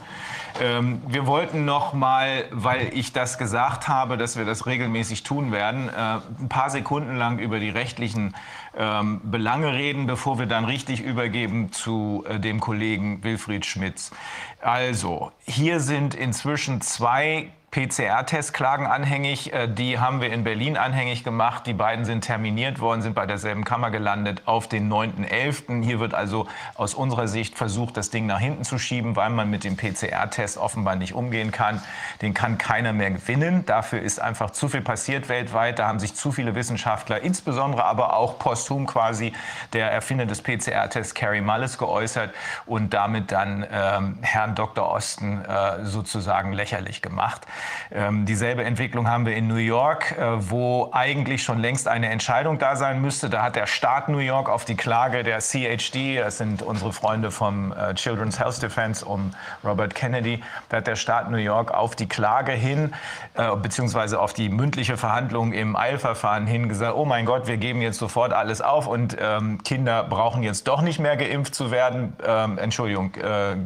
Ähm, 0.60 1.02
wir 1.06 1.26
wollten 1.26 1.64
noch 1.64 1.94
mal, 1.94 2.44
weil 2.50 2.96
ich 2.96 3.12
das 3.12 3.38
gesagt 3.38 3.88
habe, 3.88 4.16
dass 4.16 4.36
wir 4.36 4.44
das 4.44 4.66
regelmäßig 4.66 5.24
tun 5.24 5.50
werden, 5.50 5.88
äh, 5.88 5.92
ein 5.92 6.48
paar 6.48 6.70
Sekunden 6.70 7.16
lang 7.16 7.38
über 7.38 7.58
die 7.58 7.70
rechtlichen 7.70 8.34
ähm, 8.76 9.20
Belange 9.24 9.72
reden, 9.72 10.06
bevor 10.06 10.38
wir 10.38 10.46
dann 10.46 10.64
richtig 10.64 11.00
übergeben 11.00 11.72
zu 11.72 12.24
äh, 12.28 12.38
dem 12.38 12.60
Kollegen 12.60 13.24
Wilfried 13.24 13.66
Schmitz. 13.66 14.12
Also, 14.60 15.32
hier 15.44 15.80
sind 15.80 16.14
inzwischen 16.14 16.80
zwei 16.80 17.50
PCR-Testklagen 17.74 18.86
anhängig. 18.86 19.52
Äh, 19.52 19.66
die 19.68 19.98
haben 19.98 20.20
wir 20.20 20.32
in 20.32 20.44
Berlin 20.44 20.76
anhängig 20.76 21.24
gemacht. 21.24 21.66
Die 21.66 21.72
beiden 21.72 22.04
sind 22.04 22.22
terminiert 22.22 22.78
worden, 22.78 23.02
sind 23.02 23.14
bei 23.14 23.26
derselben 23.26 23.64
Kammer 23.64 23.90
gelandet 23.90 24.42
auf 24.44 24.68
den 24.68 24.90
9.11. 24.90 25.82
Hier 25.82 25.98
wird 25.98 26.14
also 26.14 26.46
aus 26.76 26.94
unserer 26.94 27.26
Sicht 27.26 27.58
versucht, 27.58 27.96
das 27.96 28.10
Ding 28.10 28.26
nach 28.26 28.38
hinten 28.38 28.62
zu 28.62 28.78
schieben, 28.78 29.16
weil 29.16 29.30
man 29.30 29.50
mit 29.50 29.64
dem 29.64 29.76
PCR-Test 29.76 30.56
offenbar 30.56 30.94
nicht 30.94 31.14
umgehen 31.14 31.50
kann. 31.50 31.82
Den 32.22 32.32
kann 32.32 32.58
keiner 32.58 32.92
mehr 32.92 33.10
gewinnen. 33.10 33.66
Dafür 33.66 34.00
ist 34.00 34.20
einfach 34.20 34.50
zu 34.50 34.68
viel 34.68 34.82
passiert 34.82 35.28
weltweit. 35.28 35.80
Da 35.80 35.88
haben 35.88 35.98
sich 35.98 36.14
zu 36.14 36.30
viele 36.30 36.54
Wissenschaftler, 36.54 37.22
insbesondere 37.22 37.84
aber 37.84 38.16
auch 38.16 38.38
posthum 38.38 38.86
quasi 38.86 39.32
der 39.72 39.90
Erfinder 39.90 40.26
des 40.26 40.42
PCR-Tests, 40.42 41.14
Carrie 41.14 41.40
Mullis, 41.40 41.76
geäußert 41.76 42.32
und 42.66 42.94
damit 42.94 43.32
dann 43.32 43.66
ähm, 43.68 44.18
Herrn 44.22 44.54
Dr. 44.54 44.88
Osten 44.88 45.44
äh, 45.44 45.84
sozusagen 45.84 46.52
lächerlich 46.52 47.02
gemacht. 47.02 47.44
Ähm, 47.92 48.26
dieselbe 48.26 48.64
Entwicklung 48.64 49.08
haben 49.08 49.26
wir 49.26 49.36
in 49.36 49.46
New 49.46 49.56
York, 49.56 50.16
äh, 50.18 50.50
wo 50.50 50.90
eigentlich 50.92 51.42
schon 51.42 51.58
längst 51.58 51.88
eine 51.88 52.08
Entscheidung 52.08 52.58
da 52.58 52.76
sein 52.76 53.00
müsste. 53.00 53.30
Da 53.30 53.42
hat 53.42 53.56
der 53.56 53.66
Staat 53.66 54.08
New 54.08 54.18
York 54.18 54.48
auf 54.48 54.64
die 54.64 54.76
Klage 54.76 55.22
der 55.22 55.38
CHD, 55.38 56.18
das 56.18 56.38
sind 56.38 56.62
unsere 56.62 56.92
Freunde 56.92 57.30
vom 57.30 57.72
äh, 57.72 57.94
Children's 57.94 58.38
Health 58.38 58.62
Defense 58.62 59.04
um 59.04 59.32
Robert 59.64 59.94
Kennedy, 59.94 60.42
da 60.68 60.78
hat 60.78 60.86
der 60.86 60.96
Staat 60.96 61.30
New 61.30 61.36
York 61.36 61.72
auf 61.72 61.96
die 61.96 62.08
Klage 62.08 62.52
hin, 62.52 62.92
äh, 63.34 63.54
beziehungsweise 63.56 64.20
auf 64.20 64.32
die 64.32 64.48
mündliche 64.48 64.96
Verhandlung 64.96 65.52
im 65.52 65.76
Eilverfahren 65.76 66.46
hin 66.46 66.68
gesagt, 66.68 66.94
oh 66.96 67.04
mein 67.04 67.26
Gott, 67.26 67.46
wir 67.46 67.56
geben 67.56 67.82
jetzt 67.82 67.98
sofort 67.98 68.32
alles 68.32 68.60
auf 68.60 68.86
und 68.86 69.16
ähm, 69.20 69.62
Kinder 69.62 70.04
brauchen 70.04 70.42
jetzt 70.42 70.68
doch 70.68 70.82
nicht 70.82 70.98
mehr 70.98 71.16
geimpft 71.16 71.54
zu 71.54 71.70
werden, 71.70 72.14
ähm, 72.26 72.58
Entschuldigung, 72.58 73.14
äh, 73.14 73.56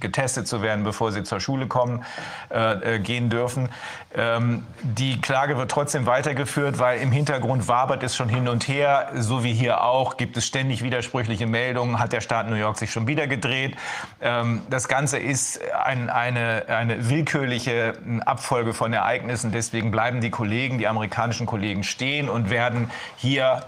getestet 0.00 0.48
zu 0.48 0.62
werden, 0.62 0.84
bevor 0.84 1.12
sie 1.12 1.22
zur 1.22 1.40
Schule 1.40 1.66
kommen, 1.66 2.04
äh, 2.50 2.96
äh, 2.96 2.98
gehen 2.98 3.30
dürfen. 3.30 3.68
Ähm, 4.14 4.66
die 4.82 5.20
Klage 5.20 5.56
wird 5.58 5.70
trotzdem 5.70 6.06
weitergeführt, 6.06 6.78
weil 6.78 7.00
im 7.00 7.12
Hintergrund 7.12 7.68
wabert 7.68 8.02
es 8.02 8.16
schon 8.16 8.28
hin 8.28 8.48
und 8.48 8.68
her, 8.68 9.10
so 9.14 9.44
wie 9.44 9.52
hier 9.52 9.82
auch, 9.82 10.16
gibt 10.16 10.36
es 10.36 10.46
ständig 10.46 10.82
widersprüchliche 10.82 11.46
Meldungen, 11.46 11.98
hat 11.98 12.12
der 12.12 12.20
Staat 12.20 12.48
New 12.48 12.56
York 12.56 12.78
sich 12.78 12.90
schon 12.90 13.06
wieder 13.06 13.26
gedreht. 13.26 13.76
Ähm, 14.20 14.62
das 14.70 14.88
Ganze 14.88 15.18
ist 15.18 15.60
ein, 15.84 16.10
eine, 16.10 16.64
eine 16.68 17.08
willkürliche 17.08 17.94
Abfolge 18.24 18.74
von 18.74 18.92
Ereignissen, 18.92 19.52
deswegen 19.52 19.90
bleiben 19.90 20.20
die 20.20 20.30
Kollegen, 20.30 20.78
die 20.78 20.88
amerikanischen 20.88 21.46
Kollegen 21.46 21.82
stehen 21.84 22.28
und 22.28 22.50
werden 22.50 22.90
hier 23.16 23.62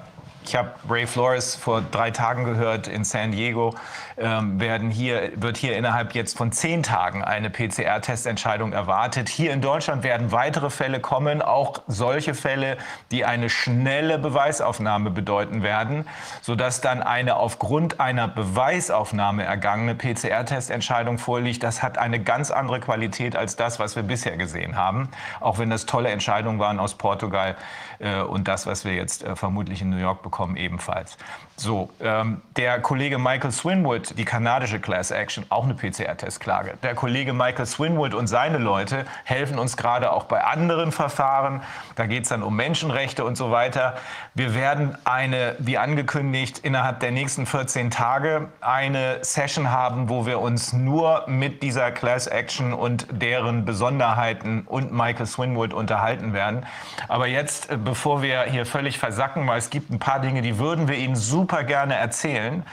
ich 0.44 0.56
habe 0.56 0.70
Ray 0.88 1.06
Flores 1.06 1.54
vor 1.54 1.82
drei 1.82 2.10
Tagen 2.10 2.44
gehört 2.44 2.88
in 2.88 3.04
San 3.04 3.32
Diego. 3.32 3.74
Ähm, 4.22 4.60
werden 4.60 4.90
hier, 4.90 5.32
wird 5.36 5.56
hier 5.56 5.78
innerhalb 5.78 6.14
jetzt 6.14 6.36
von 6.36 6.52
zehn 6.52 6.82
Tagen 6.82 7.24
eine 7.24 7.48
PCR-Testentscheidung 7.48 8.74
erwartet. 8.74 9.30
Hier 9.30 9.50
in 9.50 9.62
Deutschland 9.62 10.02
werden 10.02 10.30
weitere 10.30 10.68
Fälle 10.68 11.00
kommen, 11.00 11.40
auch 11.40 11.80
solche 11.86 12.34
Fälle, 12.34 12.76
die 13.12 13.24
eine 13.24 13.48
schnelle 13.48 14.18
Beweisaufnahme 14.18 15.10
bedeuten 15.10 15.62
werden, 15.62 16.06
sodass 16.42 16.82
dann 16.82 17.02
eine 17.02 17.36
aufgrund 17.36 17.98
einer 17.98 18.28
Beweisaufnahme 18.28 19.44
ergangene 19.44 19.94
PCR-Testentscheidung 19.94 21.16
vorliegt. 21.16 21.62
Das 21.62 21.82
hat 21.82 21.96
eine 21.96 22.22
ganz 22.22 22.50
andere 22.50 22.80
Qualität 22.80 23.36
als 23.36 23.56
das, 23.56 23.78
was 23.78 23.96
wir 23.96 24.02
bisher 24.02 24.36
gesehen 24.36 24.76
haben, 24.76 25.08
auch 25.40 25.58
wenn 25.58 25.70
das 25.70 25.86
tolle 25.86 26.10
Entscheidungen 26.10 26.58
waren 26.58 26.78
aus 26.78 26.94
Portugal 26.94 27.56
äh, 28.00 28.20
und 28.20 28.48
das, 28.48 28.66
was 28.66 28.84
wir 28.84 28.94
jetzt 28.94 29.24
äh, 29.24 29.34
vermutlich 29.34 29.80
in 29.80 29.88
New 29.88 29.96
York 29.96 30.22
bekommen, 30.22 30.56
ebenfalls. 30.56 31.16
So, 31.60 31.90
ähm, 32.00 32.40
der 32.56 32.80
Kollege 32.80 33.18
Michael 33.18 33.52
Swinwood, 33.52 34.16
die 34.16 34.24
kanadische 34.24 34.80
Class 34.80 35.10
Action, 35.10 35.44
auch 35.50 35.64
eine 35.64 35.74
PCR-Testklage. 35.74 36.78
Der 36.82 36.94
Kollege 36.94 37.34
Michael 37.34 37.66
Swinwood 37.66 38.14
und 38.14 38.28
seine 38.28 38.56
Leute 38.56 39.04
helfen 39.24 39.58
uns 39.58 39.76
gerade 39.76 40.10
auch 40.10 40.24
bei 40.24 40.42
anderen 40.42 40.90
Verfahren. 40.90 41.60
Da 41.96 42.06
geht 42.06 42.22
es 42.22 42.30
dann 42.30 42.42
um 42.42 42.56
Menschenrechte 42.56 43.26
und 43.26 43.36
so 43.36 43.50
weiter. 43.50 43.98
Wir 44.32 44.54
werden 44.54 44.96
eine, 45.04 45.54
wie 45.58 45.76
angekündigt, 45.76 46.60
innerhalb 46.60 47.00
der 47.00 47.10
nächsten 47.10 47.44
14 47.44 47.90
Tage 47.90 48.48
eine 48.62 49.18
Session 49.20 49.70
haben, 49.70 50.08
wo 50.08 50.24
wir 50.24 50.40
uns 50.40 50.72
nur 50.72 51.24
mit 51.26 51.62
dieser 51.62 51.90
Class 51.90 52.26
Action 52.26 52.72
und 52.72 53.06
deren 53.10 53.66
Besonderheiten 53.66 54.62
und 54.62 54.92
Michael 54.92 55.26
Swinwood 55.26 55.74
unterhalten 55.74 56.32
werden. 56.32 56.64
Aber 57.06 57.26
jetzt, 57.26 57.68
äh, 57.68 57.76
bevor 57.76 58.22
wir 58.22 58.44
hier 58.44 58.64
völlig 58.64 58.98
versacken, 58.98 59.46
weil 59.46 59.58
es 59.58 59.68
gibt 59.68 59.90
ein 59.90 59.98
paar 59.98 60.20
Dinge, 60.20 60.40
die 60.40 60.58
würden 60.58 60.88
wir 60.88 60.96
Ihnen 60.96 61.16
super 61.16 61.49
super 61.50 61.64
gerne 61.64 61.96
erzählen. 61.96 62.64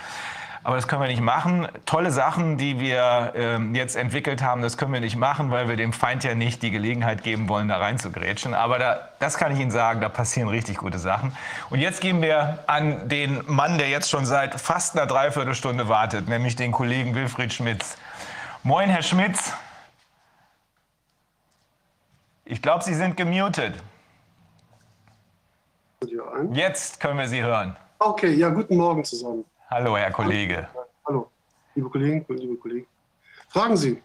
Aber 0.64 0.76
das 0.76 0.88
können 0.88 1.02
wir 1.02 1.08
nicht 1.08 1.22
machen. 1.22 1.68
Tolle 1.86 2.12
Sachen, 2.12 2.58
die 2.58 2.80
wir 2.80 3.34
ähm, 3.36 3.74
jetzt 3.74 3.96
entwickelt 3.96 4.44
haben, 4.44 4.62
das 4.62 4.78
können 4.78 4.94
wir 4.94 5.00
nicht 5.00 5.16
machen, 5.16 5.50
weil 5.50 5.70
wir 5.70 5.78
dem 5.78 5.94
Feind 5.94 6.24
ja 6.26 6.36
nicht 6.36 6.62
die 6.62 6.72
Gelegenheit 6.72 7.24
geben 7.24 7.48
wollen, 7.48 7.70
da 7.70 7.78
reinzugrätschen. 7.78 8.54
Aber 8.54 8.78
da, 8.78 9.10
das 9.20 9.38
kann 9.38 9.54
ich 9.54 9.60
Ihnen 9.60 9.72
sagen, 9.72 10.02
da 10.02 10.10
passieren 10.10 10.50
richtig 10.50 10.78
gute 10.78 11.00
Sachen. 11.00 11.36
Und 11.70 11.80
jetzt 11.80 12.02
gehen 12.02 12.22
wir 12.22 12.60
an 12.68 13.08
den 13.08 13.42
Mann, 13.48 13.78
der 13.78 13.90
jetzt 13.90 14.10
schon 14.10 14.26
seit 14.26 14.60
fast 14.60 14.96
einer 14.96 15.08
Dreiviertelstunde 15.08 15.88
wartet, 15.88 16.28
nämlich 16.28 16.56
den 16.56 16.72
Kollegen 16.72 17.16
Wilfried 17.16 17.54
Schmitz. 17.54 17.98
Moin, 18.62 18.90
Herr 18.90 19.04
Schmitz. 19.04 19.54
Ich 22.44 22.62
glaube, 22.62 22.84
Sie 22.84 22.94
sind 22.94 23.16
gemutet. 23.16 23.82
Jetzt 26.52 27.00
können 27.00 27.18
wir 27.18 27.28
Sie 27.28 27.42
hören. 27.42 27.76
Okay, 28.00 28.34
ja, 28.36 28.50
guten 28.50 28.78
Morgen 28.78 29.04
zusammen. 29.04 29.44
Hallo, 29.70 29.98
Herr 29.98 30.12
Kollege. 30.12 30.68
Hallo, 31.06 31.32
liebe 31.74 31.90
Kollegen, 31.90 32.26
liebe 32.30 32.56
Kollegen. 32.58 32.88
Fragen 33.50 33.76
Sie. 33.76 34.02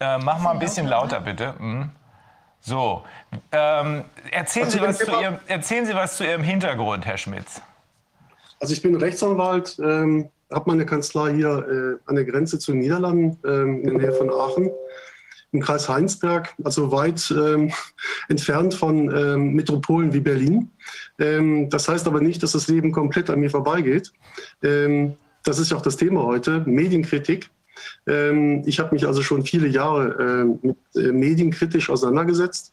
Äh, 0.00 0.18
mach 0.18 0.40
mal 0.40 0.50
ein 0.50 0.58
bisschen 0.58 0.88
lauter, 0.88 1.20
bitte. 1.20 1.54
Mhm. 1.58 1.90
So, 2.60 3.04
ähm, 3.52 4.04
erzählen, 4.32 4.68
Sie 4.68 4.80
was 4.80 4.98
zu 4.98 5.10
Ihrem, 5.12 5.38
erzählen 5.46 5.86
Sie 5.86 5.94
was 5.94 6.16
zu 6.16 6.24
Ihrem 6.24 6.42
Hintergrund, 6.42 7.06
Herr 7.06 7.16
Schmitz. 7.16 7.62
Also 8.58 8.72
ich 8.72 8.82
bin 8.82 8.96
Rechtsanwalt, 8.96 9.78
ähm, 9.78 10.28
habe 10.52 10.70
meine 10.70 10.84
Kanzlei 10.84 11.34
hier 11.34 11.48
äh, 11.48 12.08
an 12.08 12.16
der 12.16 12.24
Grenze 12.24 12.58
zu 12.58 12.72
den 12.72 12.80
Niederlanden, 12.80 13.38
ähm, 13.44 13.82
in 13.82 13.86
der 13.86 14.08
Nähe 14.08 14.12
von 14.12 14.30
Aachen 14.30 14.70
im 15.56 15.62
Kreis 15.62 15.88
Heinsberg, 15.88 16.54
also 16.62 16.92
weit 16.92 17.30
ähm, 17.30 17.72
entfernt 18.28 18.74
von 18.74 19.10
ähm, 19.14 19.54
Metropolen 19.54 20.12
wie 20.12 20.20
Berlin. 20.20 20.70
Ähm, 21.18 21.70
das 21.70 21.88
heißt 21.88 22.06
aber 22.06 22.20
nicht, 22.20 22.42
dass 22.42 22.52
das 22.52 22.68
Leben 22.68 22.92
komplett 22.92 23.30
an 23.30 23.40
mir 23.40 23.50
vorbeigeht. 23.50 24.12
Ähm, 24.62 25.16
das 25.42 25.58
ist 25.58 25.70
ja 25.70 25.76
auch 25.76 25.82
das 25.82 25.96
Thema 25.96 26.24
heute, 26.24 26.62
Medienkritik. 26.66 27.50
Ähm, 28.06 28.62
ich 28.66 28.78
habe 28.78 28.94
mich 28.94 29.06
also 29.06 29.22
schon 29.22 29.44
viele 29.44 29.68
Jahre 29.68 30.08
äh, 30.62 30.66
mit 30.66 30.76
äh, 30.94 31.12
medienkritisch 31.12 31.88
auseinandergesetzt 31.90 32.72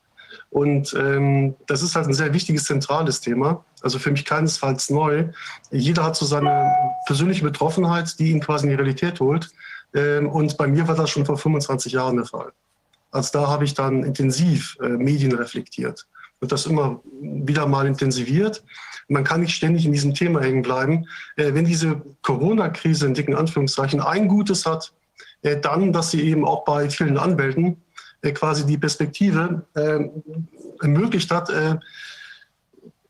Und 0.50 0.94
ähm, 0.98 1.56
das 1.68 1.84
ist 1.84 1.96
halt 1.96 2.08
ein 2.08 2.14
sehr 2.14 2.34
wichtiges, 2.34 2.66
zentrales 2.66 3.22
Thema. 3.22 3.64
Also 3.82 4.00
für 4.00 4.12
mich 4.12 4.26
keinesfalls 4.26 4.90
neu. 4.90 5.30
Jeder 5.72 6.04
hat 6.04 6.16
so 6.16 6.26
seine 6.26 6.72
persönliche 7.06 7.44
Betroffenheit, 7.44 8.18
die 8.20 8.32
ihn 8.32 8.40
quasi 8.40 8.66
in 8.66 8.72
die 8.72 8.76
Realität 8.76 9.20
holt. 9.20 9.50
Und 9.96 10.58
bei 10.58 10.66
mir 10.66 10.88
war 10.88 10.96
das 10.96 11.12
schon 11.12 11.24
vor 11.24 11.38
25 11.38 11.92
Jahren 11.92 12.16
der 12.16 12.26
Fall. 12.26 12.52
Also 13.14 13.40
da 13.40 13.48
habe 13.48 13.64
ich 13.64 13.74
dann 13.74 14.04
intensiv 14.04 14.78
äh, 14.82 14.90
Medien 14.90 15.34
reflektiert 15.34 16.08
und 16.40 16.52
das 16.52 16.66
immer 16.66 17.02
wieder 17.22 17.68
mal 17.68 17.86
intensiviert. 17.86 18.64
Man 19.08 19.24
kann 19.24 19.42
nicht 19.42 19.56
ständig 19.56 19.86
in 19.86 19.92
diesem 19.92 20.14
Thema 20.14 20.42
hängen 20.42 20.64
bleiben. 20.64 21.08
Äh, 21.36 21.54
wenn 21.54 21.66
diese 21.66 22.02
Corona-Krise 22.24 23.06
in 23.06 23.14
dicken 23.14 23.36
Anführungszeichen 23.36 24.02
ein 24.02 24.28
Gutes 24.28 24.66
hat, 24.66 24.94
äh, 25.44 25.60
dann, 25.60 25.94
dass 25.94 26.12
sie 26.12 26.22
eben 26.22 26.44
auch 26.44 26.66
bei 26.66 26.90
vielen 26.90 27.18
Anwälten 27.18 27.82
äh, 28.22 28.32
quasi 28.32 28.66
die 28.66 28.78
Perspektive 28.78 29.66
äh, 29.76 30.00
ermöglicht 30.82 31.30
hat, 31.30 31.50
äh, 31.50 31.78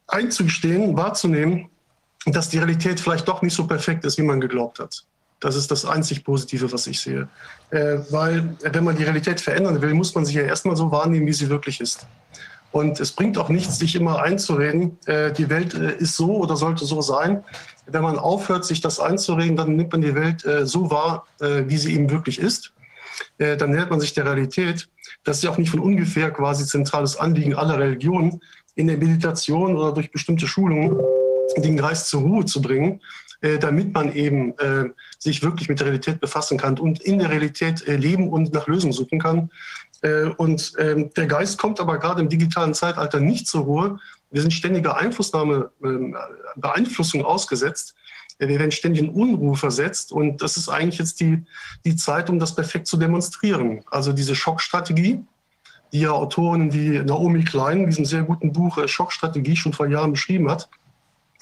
einzugestehen, 0.08 0.98
wahrzunehmen, 0.98 1.70
dass 2.26 2.50
die 2.50 2.58
Realität 2.58 3.00
vielleicht 3.00 3.28
doch 3.28 3.42
nicht 3.42 3.54
so 3.54 3.66
perfekt 3.66 4.04
ist, 4.06 4.18
wie 4.18 4.24
man 4.24 4.42
geglaubt 4.42 4.80
hat. 4.80 5.06
Das 5.44 5.58
ist 5.58 5.70
das 5.72 5.84
einzig 5.84 6.24
Positive, 6.24 6.72
was 6.72 6.88
ich 6.88 7.02
sehe. 7.02 7.28
Äh, 7.70 7.98
weil 8.10 8.56
wenn 8.62 8.84
man 8.86 8.96
die 8.96 9.04
Realität 9.04 9.42
verändern 9.42 9.82
will, 9.82 9.94
muss 9.94 10.16
man 10.16 10.24
sich 10.26 10.36
ja 10.36 10.44
erstmal 10.44 10.78
so 10.78 10.90
wahrnehmen, 10.90 11.28
wie 11.28 11.34
sie 11.34 11.50
wirklich 11.50 11.82
ist. 11.82 12.08
Und 12.72 13.02
es 13.02 13.12
bringt 13.12 13.38
auch 13.38 13.50
nichts, 13.50 13.78
sich 13.78 13.94
immer 13.96 14.24
einzureden, 14.24 14.98
äh, 15.06 15.34
die 15.34 15.50
Welt 15.50 15.74
äh, 15.74 15.98
ist 15.98 16.16
so 16.16 16.38
oder 16.38 16.56
sollte 16.56 16.86
so 16.86 17.02
sein. 17.02 17.44
Wenn 17.88 18.04
man 18.04 18.18
aufhört, 18.18 18.64
sich 18.64 18.80
das 18.80 19.02
einzureden, 19.02 19.58
dann 19.58 19.76
nimmt 19.76 19.92
man 19.92 20.02
die 20.02 20.16
Welt 20.16 20.46
äh, 20.46 20.66
so 20.66 20.90
wahr, 20.90 21.28
äh, 21.42 21.64
wie 21.68 21.78
sie 21.78 21.94
eben 21.94 22.10
wirklich 22.10 22.40
ist. 22.40 22.72
Äh, 23.38 23.58
dann 23.58 23.72
nähert 23.72 23.90
man 23.90 24.00
sich 24.00 24.14
der 24.14 24.26
Realität. 24.26 24.88
Das 25.26 25.38
ist 25.38 25.44
ja 25.44 25.50
auch 25.50 25.58
nicht 25.58 25.72
von 25.72 25.82
ungefähr 25.82 26.32
quasi 26.32 26.66
zentrales 26.66 27.18
Anliegen 27.18 27.54
aller 27.54 27.78
Religionen, 27.78 28.40
in 28.76 28.88
der 28.88 28.98
Meditation 28.98 29.76
oder 29.76 29.92
durch 29.92 30.10
bestimmte 30.10 30.48
Schulungen 30.48 30.98
den 31.58 31.78
Geist 31.78 32.08
zur 32.08 32.22
Ruhe 32.22 32.46
zu 32.46 32.62
bringen, 32.62 33.02
äh, 33.44 33.60
damit 33.60 33.94
man 33.94 34.14
eben 34.14 34.58
äh, 34.58 34.86
sich 35.20 35.44
wirklich 35.44 35.68
mit 35.68 35.80
der 35.82 35.88
Realität 35.88 36.22
befassen 36.22 36.58
kann 36.58 36.80
und 36.80 37.02
in 37.02 37.20
der 37.20 37.30
Realität 37.30 37.86
äh, 37.86 37.98
leben 37.98 38.30
und 38.30 38.54
nach 38.54 38.68
Lösungen 38.68 38.94
suchen 38.94 39.20
kann. 39.20 39.52
Äh, 40.02 40.30
und 40.38 40.72
ähm, 40.80 41.12
der 41.18 41.28
Geist 41.28 41.58
kommt 41.58 41.82
aber 41.82 41.98
gerade 41.98 42.22
im 42.22 42.30
digitalen 42.30 42.74
Zeitalter 42.74 43.20
nicht 43.20 43.48
zur 43.48 43.64
Ruhe. 43.64 44.00
Wir 44.32 44.42
sind 44.42 44.54
ständiger 44.54 44.96
Einflussnahme, 44.96 45.72
ähm, 45.84 46.16
Beeinflussung 46.56 47.26
ausgesetzt. 47.26 47.96
Wir 48.40 48.48
werden 48.48 48.72
ständig 48.72 49.04
in 49.04 49.10
Unruhe 49.10 49.58
versetzt 49.58 50.14
und 50.14 50.42
das 50.42 50.56
ist 50.56 50.70
eigentlich 50.70 51.00
jetzt 51.00 51.20
die, 51.20 51.44
die 51.84 51.98
Zeit, 51.98 52.30
um 52.30 52.40
das 52.40 52.56
perfekt 52.56 52.88
zu 52.88 52.96
demonstrieren. 52.96 53.82
Also 53.92 54.14
diese 54.14 54.36
Schockstrategie, 54.36 55.22
die 55.92 56.00
ja 56.00 56.12
Autoren 56.12 56.74
wie 56.74 57.00
Naomi 57.00 57.44
Klein 57.44 57.82
in 57.82 57.90
diesem 57.90 58.06
sehr 58.06 58.24
guten 58.24 58.54
Buch 58.54 58.78
äh, 58.78 58.88
Schockstrategie 58.88 59.58
schon 59.58 59.74
vor 59.74 59.88
Jahren 59.88 60.12
beschrieben 60.12 60.50
hat, 60.50 60.70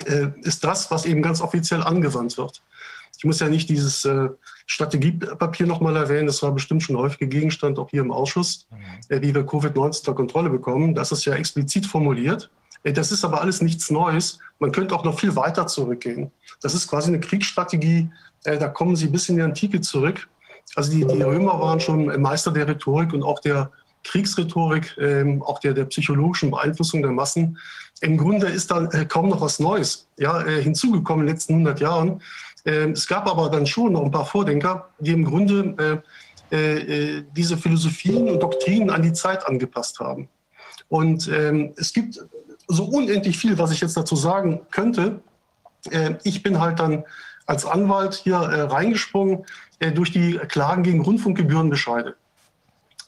äh, 0.08 0.32
ist 0.42 0.64
das, 0.64 0.92
was 0.92 1.06
eben 1.06 1.22
ganz 1.22 1.42
offiziell 1.42 1.84
angewandt 1.84 2.38
wird. 2.38 2.64
Ich 3.18 3.24
muss 3.24 3.40
ja 3.40 3.50
nicht 3.50 3.70
dieses 3.70 4.04
äh, 4.06 4.30
Strategiepapier 4.66 5.68
nochmal 5.68 5.96
erwähnen, 5.96 6.28
das 6.28 6.42
war 6.42 6.52
bestimmt 6.52 6.84
schon 6.84 6.98
häufig 6.98 7.30
Gegenstand, 7.30 7.78
auch 7.78 7.90
hier 7.90 8.02
im 8.02 8.12
Ausschuss, 8.12 8.68
mhm. 8.72 9.22
wie 9.22 9.36
wir 9.36 9.46
Covid-19 9.46 10.00
unter 10.00 10.14
Kontrolle 10.14 10.50
bekommen. 10.50 10.96
Das 10.96 11.12
ist 11.12 11.26
ja 11.26 11.34
explizit 11.36 11.86
formuliert. 11.86 12.50
Das 12.84 13.12
ist 13.12 13.24
aber 13.24 13.42
alles 13.42 13.62
nichts 13.62 13.92
Neues. 13.92 14.40
Man 14.58 14.72
könnte 14.72 14.96
auch 14.96 15.04
noch 15.04 15.20
viel 15.20 15.36
weiter 15.36 15.68
zurückgehen. 15.68 16.32
Das 16.62 16.74
ist 16.74 16.88
quasi 16.88 17.10
eine 17.10 17.20
Kriegsstrategie, 17.20 18.10
da 18.44 18.68
kommen 18.70 18.96
Sie 18.96 19.08
bis 19.08 19.30
in 19.30 19.36
die 19.36 19.44
Antike 19.44 19.82
zurück. 19.82 20.28
Also 20.76 20.92
die, 20.92 21.06
die 21.06 21.22
Römer 21.22 21.60
waren 21.60 21.80
schon 21.80 22.06
Meister 22.22 22.52
der 22.52 22.68
Rhetorik 22.68 23.14
und 23.14 23.24
auch 23.24 23.40
der 23.40 23.72
Kriegsrhetorik, 24.04 24.96
ähm, 25.00 25.44
auch 25.44 25.60
der, 25.60 25.74
der 25.74 25.86
psychologischen 25.86 26.50
Beeinflussung 26.50 27.02
der 27.02 27.12
Massen. 27.12 27.58
Im 28.02 28.18
Grunde 28.18 28.48
ist 28.48 28.72
da 28.72 28.86
äh, 28.86 29.06
kaum 29.06 29.30
noch 29.30 29.42
was 29.42 29.60
Neues 29.60 30.08
ja, 30.18 30.42
äh, 30.42 30.62
hinzugekommen 30.62 31.22
in 31.22 31.28
den 31.28 31.36
letzten 31.36 31.54
100 31.54 31.80
Jahren. 31.80 32.22
Äh, 32.66 32.90
es 32.90 33.08
gab 33.08 33.28
aber 33.28 33.50
dann 33.50 33.68
schon 33.68 33.94
noch 33.94 34.04
ein 34.04 34.12
paar 34.12 34.26
Vordenker, 34.26 34.90
die 35.00 35.12
im 35.12 35.24
Grunde 35.24 36.02
äh, 36.50 37.22
diese 37.36 37.58
Philosophien 37.58 38.28
und 38.28 38.42
Doktrinen 38.42 38.90
an 38.90 39.04
die 39.04 39.14
Zeit 39.14 39.48
angepasst 39.48 40.00
haben. 40.00 40.28
Und 40.90 41.30
ähm, 41.30 41.74
es 41.78 41.94
gibt 41.94 42.20
so 42.68 42.86
unendlich 42.86 43.38
viel, 43.38 43.58
was 43.58 43.72
ich 43.72 43.80
jetzt 43.80 43.96
dazu 43.96 44.16
sagen 44.16 44.62
könnte. 44.72 45.22
Äh, 45.92 46.16
ich 46.24 46.44
bin 46.44 46.60
halt 46.60 46.80
dann 46.80 47.06
als 47.46 47.66
Anwalt 47.66 48.16
hier 48.16 48.38
reingesprungen 48.38 49.46
durch 49.96 50.12
die 50.12 50.38
Klagen 50.48 50.84
gegen 50.84 51.02
Rundfunkgebührenbescheide. 51.02 52.16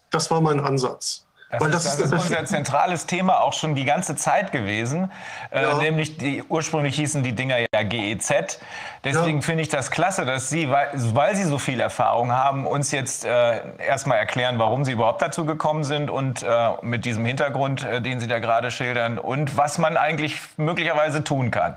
Das 0.10 0.32
war 0.32 0.42
mein 0.42 0.60
Ansatz. 0.60 1.23
Das, 1.60 1.72
das, 1.72 1.86
ist, 1.86 2.02
das 2.02 2.12
ist 2.12 2.30
unser 2.30 2.46
zentrales 2.46 3.06
Thema 3.06 3.42
auch 3.42 3.54
schon 3.54 3.76
die 3.76 3.86
ganze 3.86 4.16
Zeit 4.16 4.52
gewesen. 4.52 5.12
Äh, 5.52 5.62
ja. 5.62 5.72
Äh, 5.72 5.84
nämlich 5.84 6.18
die, 6.18 6.44
ursprünglich 6.44 6.96
hießen 6.96 7.24
die 7.24 7.34
Dinger 7.34 7.58
ja 7.60 7.84
GEZ. 7.84 8.60
Deswegen 9.04 9.40
ja. 9.40 9.42
finde 9.42 9.64
ich 9.64 9.70
das 9.70 9.92
klasse, 9.92 10.26
dass 10.26 10.50
Sie, 10.50 10.70
weil, 10.70 10.90
weil, 10.94 11.36
Sie 11.36 11.44
so 11.44 11.60
viel 11.60 11.80
Erfahrung 11.80 12.32
haben, 12.32 12.66
uns 12.66 12.92
jetzt 12.92 13.26
äh, 13.26 13.62
erstmal 13.78 14.18
erklären, 14.18 14.60
warum 14.60 14.86
Sie 14.86 14.94
überhaupt 14.94 15.22
dazu 15.22 15.46
gekommen 15.46 15.84
sind 15.84 16.10
und 16.10 16.44
äh, 16.44 16.70
mit 16.82 17.06
diesem 17.06 17.26
Hintergrund, 17.26 17.84
äh, 17.84 18.02
den 18.02 18.20
Sie 18.20 18.28
da 18.28 18.40
gerade 18.40 18.72
schildern 18.72 19.18
und 19.20 19.58
was 19.58 19.78
man 19.78 19.98
eigentlich 19.98 20.40
möglicherweise 20.58 21.24
tun 21.24 21.52
kann. 21.52 21.76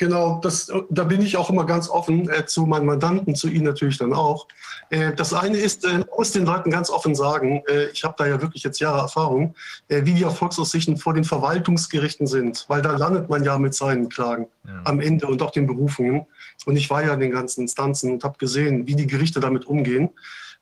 Genau, 0.00 0.40
das, 0.42 0.72
da 0.88 1.04
bin 1.04 1.20
ich 1.20 1.36
auch 1.36 1.50
immer 1.50 1.66
ganz 1.66 1.90
offen 1.90 2.26
äh, 2.30 2.46
zu 2.46 2.64
meinen 2.64 2.86
Mandanten, 2.86 3.34
zu 3.34 3.48
Ihnen 3.48 3.66
natürlich 3.66 3.98
dann 3.98 4.14
auch. 4.14 4.48
Äh, 4.88 5.12
das 5.12 5.34
eine 5.34 5.58
ist, 5.58 5.84
äh, 5.84 6.02
muss 6.16 6.32
den 6.32 6.46
Leuten 6.46 6.70
ganz 6.70 6.88
offen 6.88 7.14
sagen, 7.14 7.62
äh, 7.68 7.88
ich 7.92 8.02
habe 8.02 8.14
da 8.16 8.26
ja 8.26 8.40
wirklich 8.40 8.62
jetzt 8.62 8.80
Jahre 8.80 9.00
Erfahrung, 9.00 9.54
äh, 9.88 10.06
wie 10.06 10.14
die 10.14 10.22
Erfolgsaussichten 10.22 10.96
vor 10.96 11.12
den 11.12 11.24
Verwaltungsgerichten 11.24 12.26
sind, 12.26 12.64
weil 12.68 12.80
da 12.80 12.96
landet 12.96 13.28
man 13.28 13.44
ja 13.44 13.58
mit 13.58 13.74
seinen 13.74 14.08
Klagen 14.08 14.46
ja. 14.66 14.80
am 14.84 15.00
Ende 15.00 15.26
und 15.26 15.42
auch 15.42 15.50
den 15.50 15.66
Berufungen. 15.66 16.24
Und 16.64 16.76
ich 16.76 16.88
war 16.88 17.04
ja 17.04 17.12
in 17.12 17.20
den 17.20 17.32
ganzen 17.32 17.60
Instanzen 17.60 18.10
und 18.10 18.24
habe 18.24 18.38
gesehen, 18.38 18.86
wie 18.86 18.96
die 18.96 19.06
Gerichte 19.06 19.38
damit 19.38 19.66
umgehen. 19.66 20.08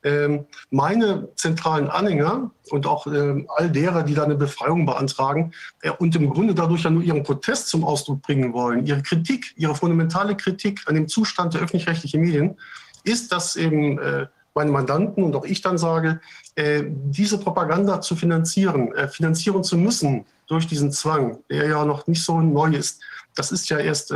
Ähm, 0.01 0.45
meine 0.69 1.27
zentralen 1.35 1.89
Anhänger 1.89 2.51
und 2.69 2.87
auch 2.87 3.05
ähm, 3.07 3.49
all 3.57 3.69
derer, 3.69 4.03
die 4.03 4.13
da 4.13 4.23
eine 4.23 4.35
Befreiung 4.35 4.85
beantragen 4.85 5.51
äh, 5.81 5.91
und 5.91 6.15
im 6.15 6.29
Grunde 6.29 6.55
dadurch 6.55 6.83
ja 6.83 6.89
nur 6.89 7.03
ihren 7.03 7.23
Protest 7.23 7.67
zum 7.67 7.83
Ausdruck 7.83 8.21
bringen 8.21 8.53
wollen, 8.53 8.85
ihre 8.85 9.01
Kritik, 9.01 9.53
ihre 9.57 9.75
fundamentale 9.75 10.37
Kritik 10.37 10.83
an 10.85 10.95
dem 10.95 11.09
Zustand 11.09 11.53
der 11.53 11.61
öffentlich-rechtlichen 11.61 12.21
Medien, 12.21 12.57
ist, 13.03 13.33
dass 13.33 13.57
eben 13.57 13.99
äh, 13.99 14.27
meine 14.53 14.71
Mandanten 14.71 15.21
und 15.21 15.35
auch 15.35 15.43
ich 15.43 15.61
dann 15.61 15.77
sage, 15.77 16.21
äh, 16.55 16.83
diese 16.87 17.37
Propaganda 17.37 17.99
zu 17.99 18.15
finanzieren, 18.15 18.93
finanzieren 19.09 19.65
zu 19.65 19.77
müssen 19.77 20.25
durch 20.47 20.65
diesen 20.65 20.93
Zwang, 20.93 21.39
der 21.49 21.67
ja 21.67 21.83
noch 21.83 22.07
nicht 22.07 22.23
so 22.23 22.39
neu 22.39 22.71
ist. 22.71 23.01
Das 23.35 23.51
ist 23.51 23.69
ja 23.69 23.77
erst 23.77 24.13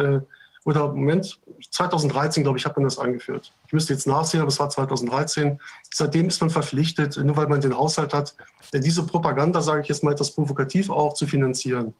oder 0.65 0.88
Moment, 0.88 1.39
2013, 1.71 2.43
glaube 2.43 2.58
ich, 2.58 2.65
hat 2.65 2.78
man 2.78 2.86
das 2.86 2.97
eingeführt. 2.97 3.54
Ich 3.67 3.73
müsste 3.73 3.93
jetzt 3.93 4.08
nachsehen, 4.08 4.41
aber 4.41 4.49
es 4.49 4.60
war 4.60 4.69
2013. 4.69 5.60
Seitdem 5.93 6.28
ist 6.28 6.39
man 6.39 6.49
verpflichtet, 6.49 7.17
nur 7.17 7.36
weil 7.36 7.47
man 7.47 7.60
den 7.60 7.78
Haushalt 7.78 8.13
hat, 8.13 8.36
diese 8.73 9.06
Propaganda, 9.06 9.62
sage 9.62 9.82
ich 9.82 9.88
jetzt 9.89 10.04
mal 10.04 10.13
etwas 10.13 10.32
provokativ 10.32 10.89
auch, 10.89 11.13
zu 11.13 11.28
finanzieren. 11.28 11.93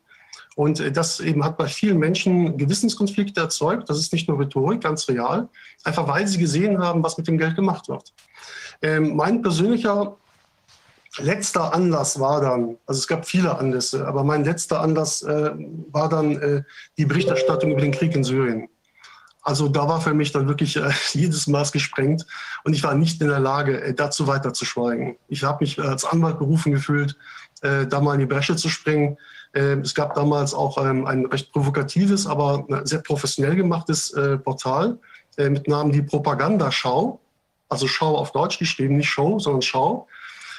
Und 0.56 0.80
äh, 0.80 0.92
das 0.92 1.20
eben 1.20 1.44
hat 1.44 1.58
bei 1.58 1.68
vielen 1.68 1.98
Menschen 1.98 2.58
Gewissenskonflikte 2.58 3.42
erzeugt. 3.42 3.90
Das 3.90 4.00
ist 4.00 4.14
nicht 4.14 4.28
nur 4.30 4.40
Rhetorik, 4.40 4.82
ganz 4.82 5.08
real. 5.10 5.50
Einfach 5.84 6.08
weil 6.08 6.28
sie 6.28 6.38
gesehen 6.38 6.80
haben, 6.80 7.04
was 7.04 7.18
mit 7.18 7.28
dem 7.28 7.38
Geld 7.38 7.56
gemacht 7.56 7.90
wird. 7.90 8.14
Ähm, 8.82 9.16
mein 9.16 9.42
persönlicher 9.42 10.18
letzter 11.20 11.74
Anlass 11.74 12.20
war 12.20 12.42
dann, 12.42 12.78
also 12.86 13.00
es 13.00 13.08
gab 13.08 13.26
viele 13.26 13.58
Anlässe, 13.58 14.08
aber 14.08 14.24
mein 14.24 14.44
letzter 14.44 14.82
Anlass 14.82 15.22
äh, 15.24 15.52
war 15.92 16.10
dann 16.10 16.38
äh, 16.42 16.64
die 16.98 17.06
Berichterstattung 17.06 17.72
über 17.72 17.82
den 17.82 17.92
Krieg 17.92 18.16
in 18.16 18.24
Syrien. 18.24 18.70
Also 19.42 19.68
da 19.68 19.88
war 19.90 20.00
für 20.00 20.14
mich 20.14 20.32
dann 20.32 20.48
wirklich 20.48 20.78
äh, 20.78 20.90
jedes 21.12 21.48
Maß 21.48 21.72
gesprengt 21.72 22.26
und 22.64 22.74
ich 22.74 22.84
war 22.84 22.96
nicht 22.96 23.22
in 23.22 23.28
der 23.28 23.40
Lage, 23.40 23.82
äh, 23.82 23.94
dazu 23.94 24.28
weiter 24.28 24.54
zu 24.54 24.66
schweigen. 24.66 25.18
Ich 25.28 25.44
habe 25.44 25.64
mich 25.64 25.80
als 25.80 26.06
Anwalt 26.06 26.40
berufen 26.40 26.72
gefühlt, 26.72 27.18
äh, 27.62 27.86
da 27.86 28.00
mal 28.00 28.14
in 28.14 28.22
die 28.22 28.26
Bresche 28.26 28.56
zu 28.56 28.70
springen. 28.70 29.18
Ähm, 29.54 29.82
es 29.82 29.94
gab 29.94 30.16
damals 30.16 30.54
auch 30.54 30.84
ähm, 30.84 31.06
ein 31.06 31.26
recht 31.26 31.52
provokatives, 31.52 32.26
aber 32.26 32.66
äh, 32.70 32.86
sehr 32.86 33.00
professionell 33.00 33.56
gemachtes 33.56 34.12
äh, 34.14 34.38
Portal 34.38 34.98
äh, 35.38 35.50
mit 35.50 35.68
Namen 35.68 35.92
die 35.92 36.02
Propagandaschau, 36.02 37.20
also 37.70 37.88
Schau 37.88 38.18
auf 38.18 38.32
Deutsch 38.32 38.58
geschrieben, 38.58 38.98
nicht 38.98 39.10
Show, 39.10 39.38
sondern 39.40 39.62
Schau 39.62 40.08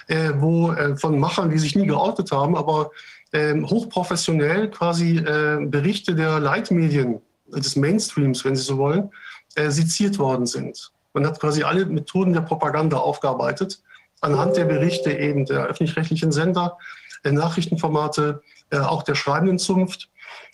äh, 0.08 0.32
wo 0.36 0.72
äh, 0.72 0.96
von 0.96 1.18
Machern, 1.18 1.50
die 1.50 1.58
sich 1.58 1.76
nie 1.76 1.86
geoutet 1.86 2.32
haben, 2.32 2.56
aber 2.56 2.90
äh, 3.32 3.60
hochprofessionell 3.60 4.70
quasi 4.70 5.18
äh, 5.18 5.64
Berichte 5.66 6.14
der 6.14 6.40
Leitmedien, 6.40 7.20
des 7.46 7.76
Mainstreams, 7.76 8.44
wenn 8.44 8.56
Sie 8.56 8.62
so 8.62 8.78
wollen, 8.78 9.10
äh, 9.54 9.70
seziert 9.70 10.18
worden 10.18 10.46
sind. 10.46 10.92
Man 11.12 11.26
hat 11.26 11.40
quasi 11.40 11.62
alle 11.62 11.84
Methoden 11.86 12.32
der 12.32 12.40
Propaganda 12.40 12.96
aufgearbeitet, 12.96 13.82
anhand 14.20 14.56
der 14.56 14.64
Berichte 14.64 15.12
eben 15.12 15.44
der 15.46 15.66
öffentlich-rechtlichen 15.66 16.32
Sender, 16.32 16.78
der 17.24 17.32
Nachrichtenformate, 17.32 18.42
äh, 18.70 18.78
auch 18.78 19.02
der 19.02 19.14
schreibenden 19.14 19.58
Zunft. 19.58 20.10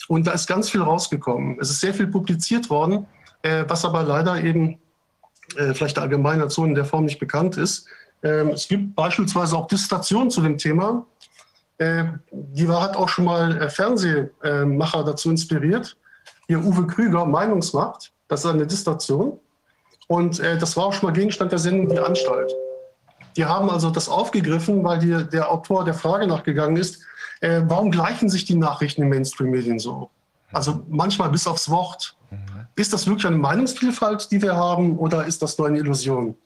Und 0.08 0.26
da 0.26 0.32
ist 0.32 0.46
ganz 0.46 0.70
viel 0.70 0.82
rausgekommen. 0.82 1.58
Es 1.60 1.70
ist 1.70 1.80
sehr 1.80 1.94
viel 1.94 2.08
publiziert 2.08 2.68
worden, 2.68 3.06
was 3.42 3.84
aber 3.84 4.02
leider 4.02 4.42
eben 4.42 4.78
vielleicht 5.72 5.96
der 5.96 6.02
allgemeinen 6.02 6.50
so 6.50 6.64
in 6.64 6.74
der 6.74 6.84
Form 6.84 7.04
nicht 7.04 7.20
bekannt 7.20 7.56
ist. 7.56 7.86
Ähm, 8.22 8.50
es 8.50 8.68
gibt 8.68 8.94
beispielsweise 8.94 9.56
auch 9.56 9.66
Dissertationen 9.66 10.30
zu 10.30 10.40
dem 10.42 10.59
Thema. 10.59 11.06
Äh, 11.78 12.04
die 12.30 12.68
war, 12.68 12.83
hat 12.83 12.96
auch 12.96 13.09
schon 13.09 13.24
mal 13.24 13.61
äh, 13.62 13.70
Fernsehmacher 13.70 15.04
dazu 15.04 15.30
inspiriert. 15.30 15.96
Hier 16.46 16.62
Uwe 16.64 16.87
Krüger, 16.87 17.24
Meinungsmacht, 17.24 18.12
das 18.28 18.44
ist 18.44 18.50
eine 18.50 18.66
Dissertation. 18.66 19.38
Und 20.09 20.40
äh, 20.40 20.59
das 20.59 20.76
war 20.76 20.87
auch 20.87 20.92
schon 20.92 21.09
mal 21.09 21.12
Gegenstand 21.12 21.52
der 21.52 21.59
Sendung 21.59 21.88
Die 21.88 21.98
Anstalt. 21.98 22.52
Die 23.37 23.44
haben 23.44 23.70
also 23.70 23.90
das 23.90 24.09
aufgegriffen, 24.09 24.83
weil 24.83 24.98
die, 24.98 25.24
der 25.30 25.50
Autor 25.50 25.85
der 25.85 25.94
Frage 25.94 26.26
nachgegangen 26.26 26.76
ist, 26.76 27.02
äh, 27.40 27.62
warum 27.64 27.90
gleichen 27.90 28.28
sich 28.28 28.44
die 28.44 28.56
Nachrichten 28.56 29.02
in 29.02 29.09
Mainstream-Medien 29.09 29.78
so? 29.78 30.11
Also 30.52 30.83
manchmal 30.88 31.30
bis 31.30 31.46
aufs 31.46 31.70
Wort. 31.70 32.16
Ist 32.76 32.92
das 32.92 33.06
wirklich 33.06 33.26
eine 33.26 33.37
Meinungsvielfalt, 33.37 34.30
die 34.30 34.42
wir 34.42 34.56
haben, 34.56 34.98
oder 34.98 35.26
ist 35.26 35.42
das 35.42 35.59
nur 35.59 35.68
eine 35.68 35.78
Illusion? 35.78 36.37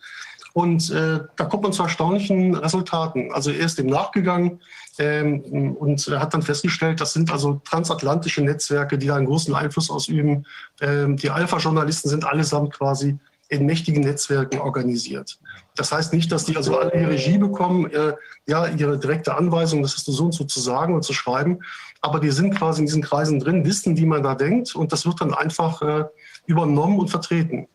Und 0.54 0.88
äh, 0.92 1.18
da 1.34 1.44
kommt 1.46 1.64
man 1.64 1.72
zu 1.72 1.82
erstaunlichen 1.82 2.54
Resultaten. 2.54 3.32
Also 3.32 3.50
er 3.50 3.66
ist 3.66 3.76
dem 3.76 3.86
nachgegangen 3.86 4.60
ähm, 5.00 5.74
und 5.76 6.06
hat 6.06 6.32
dann 6.32 6.42
festgestellt, 6.42 7.00
das 7.00 7.12
sind 7.12 7.32
also 7.32 7.60
transatlantische 7.64 8.40
Netzwerke, 8.40 8.96
die 8.96 9.08
da 9.08 9.16
einen 9.16 9.26
großen 9.26 9.52
Einfluss 9.52 9.90
ausüben. 9.90 10.46
Ähm, 10.80 11.16
die 11.16 11.30
Alpha-Journalisten 11.30 12.08
sind 12.08 12.24
allesamt 12.24 12.72
quasi 12.72 13.18
in 13.48 13.66
mächtigen 13.66 14.04
Netzwerken 14.04 14.60
organisiert. 14.60 15.40
Das 15.74 15.90
heißt 15.90 16.12
nicht, 16.12 16.30
dass 16.30 16.44
die 16.44 16.56
also 16.56 16.78
alle 16.78 16.92
die 16.92 17.04
Regie 17.04 17.36
bekommen, 17.36 17.90
äh, 17.90 18.14
ja, 18.46 18.68
ihre 18.68 18.96
direkte 18.96 19.34
Anweisung, 19.34 19.82
das 19.82 20.04
du 20.04 20.12
so 20.12 20.26
und 20.26 20.32
so 20.32 20.44
zu 20.44 20.60
sagen 20.60 20.94
und 20.94 21.02
zu 21.02 21.12
schreiben, 21.12 21.58
aber 22.00 22.20
die 22.20 22.30
sind 22.30 22.54
quasi 22.54 22.80
in 22.80 22.86
diesen 22.86 23.02
Kreisen 23.02 23.40
drin, 23.40 23.64
wissen, 23.64 23.96
wie 23.96 24.06
man 24.06 24.22
da 24.22 24.36
denkt 24.36 24.76
und 24.76 24.92
das 24.92 25.04
wird 25.04 25.20
dann 25.20 25.34
einfach 25.34 25.82
äh, 25.82 26.04
übernommen 26.46 27.00
und 27.00 27.10
vertreten. 27.10 27.66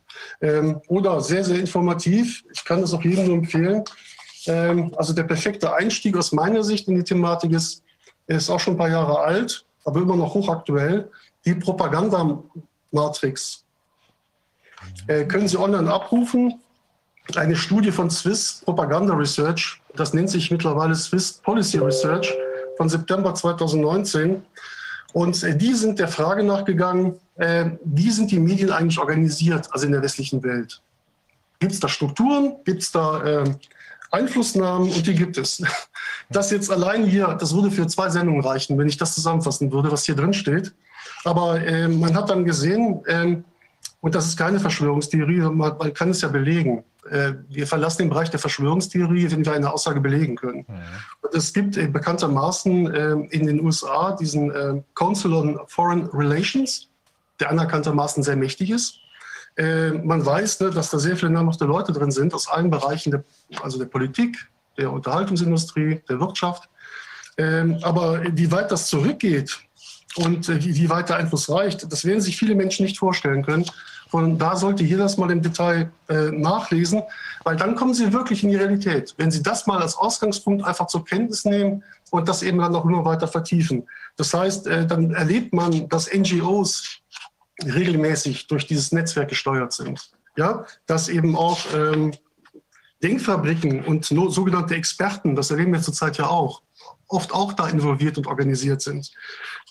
Ähm, 0.41 0.81
oder 0.87 1.21
sehr, 1.21 1.43
sehr 1.43 1.59
informativ, 1.59 2.43
ich 2.51 2.63
kann 2.63 2.81
das 2.81 2.93
auch 2.93 3.03
jedem 3.03 3.25
nur 3.25 3.37
empfehlen. 3.37 3.83
Ähm, 4.47 4.93
also 4.97 5.13
der 5.13 5.23
perfekte 5.23 5.73
Einstieg 5.73 6.17
aus 6.17 6.31
meiner 6.31 6.63
Sicht 6.63 6.87
in 6.87 6.95
die 6.95 7.03
Thematik 7.03 7.51
ist, 7.51 7.83
ist 8.27 8.49
auch 8.49 8.59
schon 8.59 8.75
ein 8.75 8.77
paar 8.77 8.89
Jahre 8.89 9.19
alt, 9.19 9.65
aber 9.85 10.01
immer 10.01 10.15
noch 10.15 10.33
hochaktuell, 10.33 11.09
die 11.45 11.55
Propagandamatrix. 11.55 13.63
Äh, 15.07 15.25
können 15.25 15.47
Sie 15.47 15.57
online 15.57 15.91
abrufen. 15.91 16.61
Eine 17.35 17.55
Studie 17.55 17.91
von 17.91 18.09
Swiss 18.09 18.63
Propaganda 18.65 19.13
Research, 19.13 19.79
das 19.95 20.13
nennt 20.13 20.31
sich 20.31 20.49
mittlerweile 20.49 20.95
Swiss 20.95 21.33
Policy 21.33 21.77
Research 21.77 22.33
von 22.77 22.89
September 22.89 23.35
2019. 23.35 24.41
Und 25.13 25.43
äh, 25.43 25.55
die 25.55 25.73
sind 25.73 25.99
der 25.99 26.07
Frage 26.07 26.43
nachgegangen, 26.43 27.19
wie 27.39 28.11
sind 28.11 28.31
die 28.31 28.39
Medien 28.39 28.71
eigentlich 28.71 28.99
organisiert, 28.99 29.69
also 29.71 29.85
in 29.85 29.93
der 29.93 30.01
westlichen 30.01 30.43
Welt? 30.43 30.81
Gibt 31.59 31.73
es 31.73 31.79
da 31.79 31.87
Strukturen? 31.87 32.55
Gibt 32.63 32.81
es 32.81 32.91
da 32.91 33.23
äh, 33.23 33.55
Einflussnahmen? 34.11 34.91
Und 34.91 35.05
die 35.05 35.15
gibt 35.15 35.37
es. 35.37 35.61
Das 36.31 36.51
jetzt 36.51 36.69
allein 36.69 37.05
hier, 37.05 37.35
das 37.39 37.55
würde 37.55 37.71
für 37.71 37.87
zwei 37.87 38.07
Sendungen 38.07 38.45
reichen, 38.45 38.77
wenn 38.77 38.87
ich 38.87 38.97
das 38.97 39.15
zusammenfassen 39.15 39.71
würde, 39.71 39.91
was 39.91 40.05
hier 40.05 40.13
drin 40.13 40.31
steht. 40.31 40.75
Aber 41.23 41.59
äh, 41.59 41.87
man 41.87 42.15
hat 42.15 42.29
dann 42.29 42.45
gesehen, 42.45 43.01
ähm, 43.07 43.43
und 43.99 44.13
das 44.13 44.27
ist 44.27 44.37
keine 44.37 44.59
Verschwörungstheorie, 44.59 45.39
man, 45.39 45.93
kann 45.95 46.11
es 46.11 46.21
ja 46.21 46.27
belegen. 46.27 46.83
Äh, 47.09 47.33
wir 47.47 47.65
verlassen 47.65 48.03
den 48.03 48.09
Bereich 48.09 48.29
der 48.29 48.39
Verschwörungstheorie, 48.39 49.31
wenn 49.31 49.43
wir 49.43 49.53
eine 49.53 49.73
Aussage 49.73 49.99
belegen 50.01 50.35
können. 50.35 50.65
Ja. 50.67 50.75
Und 51.21 51.33
es 51.33 51.51
gibt 51.51 51.77
äh, 51.77 51.87
bekanntermaßen 51.87 52.93
in 53.31 53.47
den 53.47 53.59
USA 53.61 54.11
diesen 54.11 54.83
Council 54.93 55.33
on 55.33 55.59
Foreign 55.65 56.05
Relations, 56.13 56.88
der 57.39 57.49
anerkanntermaßen 57.49 58.23
sehr 58.23 58.35
mächtig 58.35 58.71
ist. 58.71 58.99
Man 59.57 60.25
weiß, 60.25 60.61
ne, 60.61 60.69
dass 60.69 60.89
da 60.89 60.99
sehr 60.99 61.17
viele 61.17 61.31
namhafte 61.31 61.65
Leute 61.65 61.91
drin 61.91 62.11
sind 62.11 62.33
aus 62.33 62.47
allen 62.47 62.69
Bereichen, 62.69 63.23
also 63.61 63.77
der 63.77 63.87
Politik, 63.87 64.37
der 64.77 64.91
Unterhaltungsindustrie, 64.91 66.01
der 66.07 66.19
Wirtschaft. 66.21 66.69
Ähm, 67.37 67.77
aber 67.81 68.21
wie 68.37 68.51
weit 68.51 68.71
das 68.71 68.87
zurückgeht, 68.87 69.59
und 70.15 70.49
äh, 70.49 70.63
wie, 70.63 70.89
weit 70.89 71.09
der 71.09 71.17
Einfluss 71.17 71.49
reicht, 71.49 71.91
das 71.91 72.05
werden 72.05 72.21
sich 72.21 72.37
viele 72.37 72.55
Menschen 72.55 72.85
nicht 72.85 72.97
vorstellen 72.97 73.43
können. 73.43 73.65
Und 74.11 74.39
da 74.39 74.55
sollte 74.55 74.83
jeder 74.83 75.03
das 75.03 75.17
mal 75.17 75.29
im 75.29 75.41
Detail 75.41 75.91
äh, 76.07 76.31
nachlesen, 76.31 77.03
weil 77.43 77.55
dann 77.55 77.75
kommen 77.75 77.93
Sie 77.93 78.11
wirklich 78.11 78.43
in 78.43 78.49
die 78.49 78.55
Realität. 78.55 79.13
Wenn 79.17 79.29
Sie 79.29 79.43
das 79.43 79.67
mal 79.67 79.79
als 79.79 79.95
Ausgangspunkt 79.95 80.65
einfach 80.65 80.87
zur 80.87 81.05
Kenntnis 81.05 81.45
nehmen 81.45 81.83
und 82.09 82.27
das 82.27 82.41
eben 82.41 82.57
dann 82.57 82.75
auch 82.75 82.85
immer 82.85 83.05
weiter 83.05 83.27
vertiefen. 83.27 83.87
Das 84.17 84.33
heißt, 84.33 84.65
äh, 84.65 84.87
dann 84.87 85.13
erlebt 85.13 85.53
man, 85.53 85.87
dass 85.89 86.11
NGOs 86.11 87.01
regelmäßig 87.65 88.47
durch 88.47 88.67
dieses 88.67 88.91
Netzwerk 88.91 89.29
gesteuert 89.29 89.73
sind. 89.73 90.11
Ja, 90.37 90.65
dass 90.85 91.09
eben 91.09 91.35
auch 91.35 91.59
ähm, 91.75 92.13
Denkfabriken 93.03 93.83
und 93.83 94.05
sogenannte 94.05 94.75
Experten, 94.75 95.35
das 95.35 95.51
erleben 95.51 95.73
wir 95.73 95.81
zurzeit 95.81 96.17
ja 96.17 96.27
auch, 96.27 96.61
oft 97.07 97.33
auch 97.33 97.53
da 97.53 97.67
involviert 97.67 98.17
und 98.17 98.27
organisiert 98.27 98.81
sind. 98.81 99.11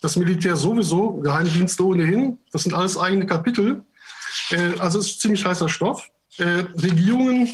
Das 0.03 0.17
Militär 0.17 0.57
sowieso, 0.57 1.15
Geheimdienste 1.15 1.85
ohnehin, 1.85 2.39
das 2.53 2.65
sind 2.65 2.75
alles 2.75 2.99
eigene 2.99 3.27
Kapitel. 3.27 3.85
Äh, 4.51 4.79
also 4.79 4.99
es 4.99 5.07
ist 5.07 5.21
ziemlich 5.21 5.45
heißer 5.45 5.69
Stoff. 5.69 6.09
Äh, 6.39 6.65
Regierungen, 6.75 7.49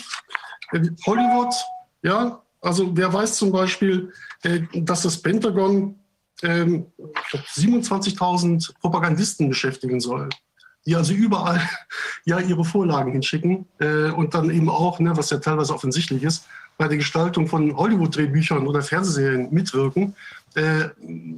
äh, 0.72 0.80
Hollywood, 1.06 1.54
ja, 2.02 2.42
also 2.60 2.96
wer 2.96 3.12
weiß 3.12 3.36
zum 3.36 3.52
Beispiel, 3.52 4.12
äh, 4.42 4.60
dass 4.74 5.02
das 5.02 5.20
Pentagon 5.20 5.98
27.000 6.44 8.44
ähm, 8.44 8.60
Propagandisten 8.80 9.48
beschäftigen 9.48 10.00
soll, 10.00 10.28
die 10.86 10.96
also 10.96 11.12
überall 11.12 11.60
ja 12.24 12.40
ihre 12.40 12.64
Vorlagen 12.64 13.12
hinschicken 13.12 13.66
äh, 13.78 14.10
und 14.10 14.34
dann 14.34 14.50
eben 14.50 14.68
auch, 14.68 14.98
ne, 15.00 15.16
was 15.16 15.30
ja 15.30 15.38
teilweise 15.38 15.74
offensichtlich 15.74 16.22
ist, 16.22 16.46
bei 16.76 16.88
der 16.88 16.98
Gestaltung 16.98 17.46
von 17.46 17.76
Hollywood-Drehbüchern 17.76 18.66
oder 18.66 18.82
Fernsehserien 18.82 19.52
mitwirken. 19.52 20.16
Äh, 20.54 20.88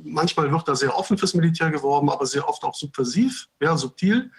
manchmal 0.05 0.51
wird 0.51 0.66
da 0.66 0.75
sehr 0.75 0.97
offen 0.97 1.19
fürs 1.19 1.35
Militär 1.35 1.71
geworben, 1.71 2.11
aber 2.11 2.27
sehr 2.27 2.49
oft 2.49 2.64
auch 2.64 2.75
subversiv, 2.75 3.47
ja, 3.61 3.77
subtil. 3.77 4.31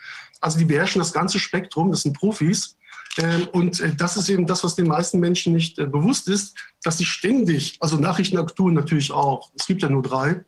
Also 0.42 0.58
die 0.58 0.66
beherrschen 0.66 1.00
das 1.00 1.14
ganze 1.14 1.40
Spektrum, 1.40 1.92
das 1.92 2.02
sind 2.02 2.18
Profis. 2.18 2.78
Äh, 3.18 3.46
und 3.52 3.80
äh, 3.80 3.94
das 3.96 4.18
ist 4.18 4.30
eben 4.30 4.48
das, 4.48 4.64
was 4.64 4.76
den 4.76 4.88
meisten 4.88 5.20
Menschen 5.20 5.54
nicht 5.54 5.80
äh, 5.80 5.86
bewusst 5.86 6.28
ist, 6.28 6.56
dass 6.84 6.98
sie 6.98 7.06
ständig, 7.06 7.78
also 7.80 7.98
Nachrichtenagenturen 7.98 8.74
natürlich 8.74 9.12
auch, 9.12 9.52
es 9.56 9.66
gibt 9.66 9.82
ja 9.82 9.90
nur 9.90 10.04
drei, 10.04 10.44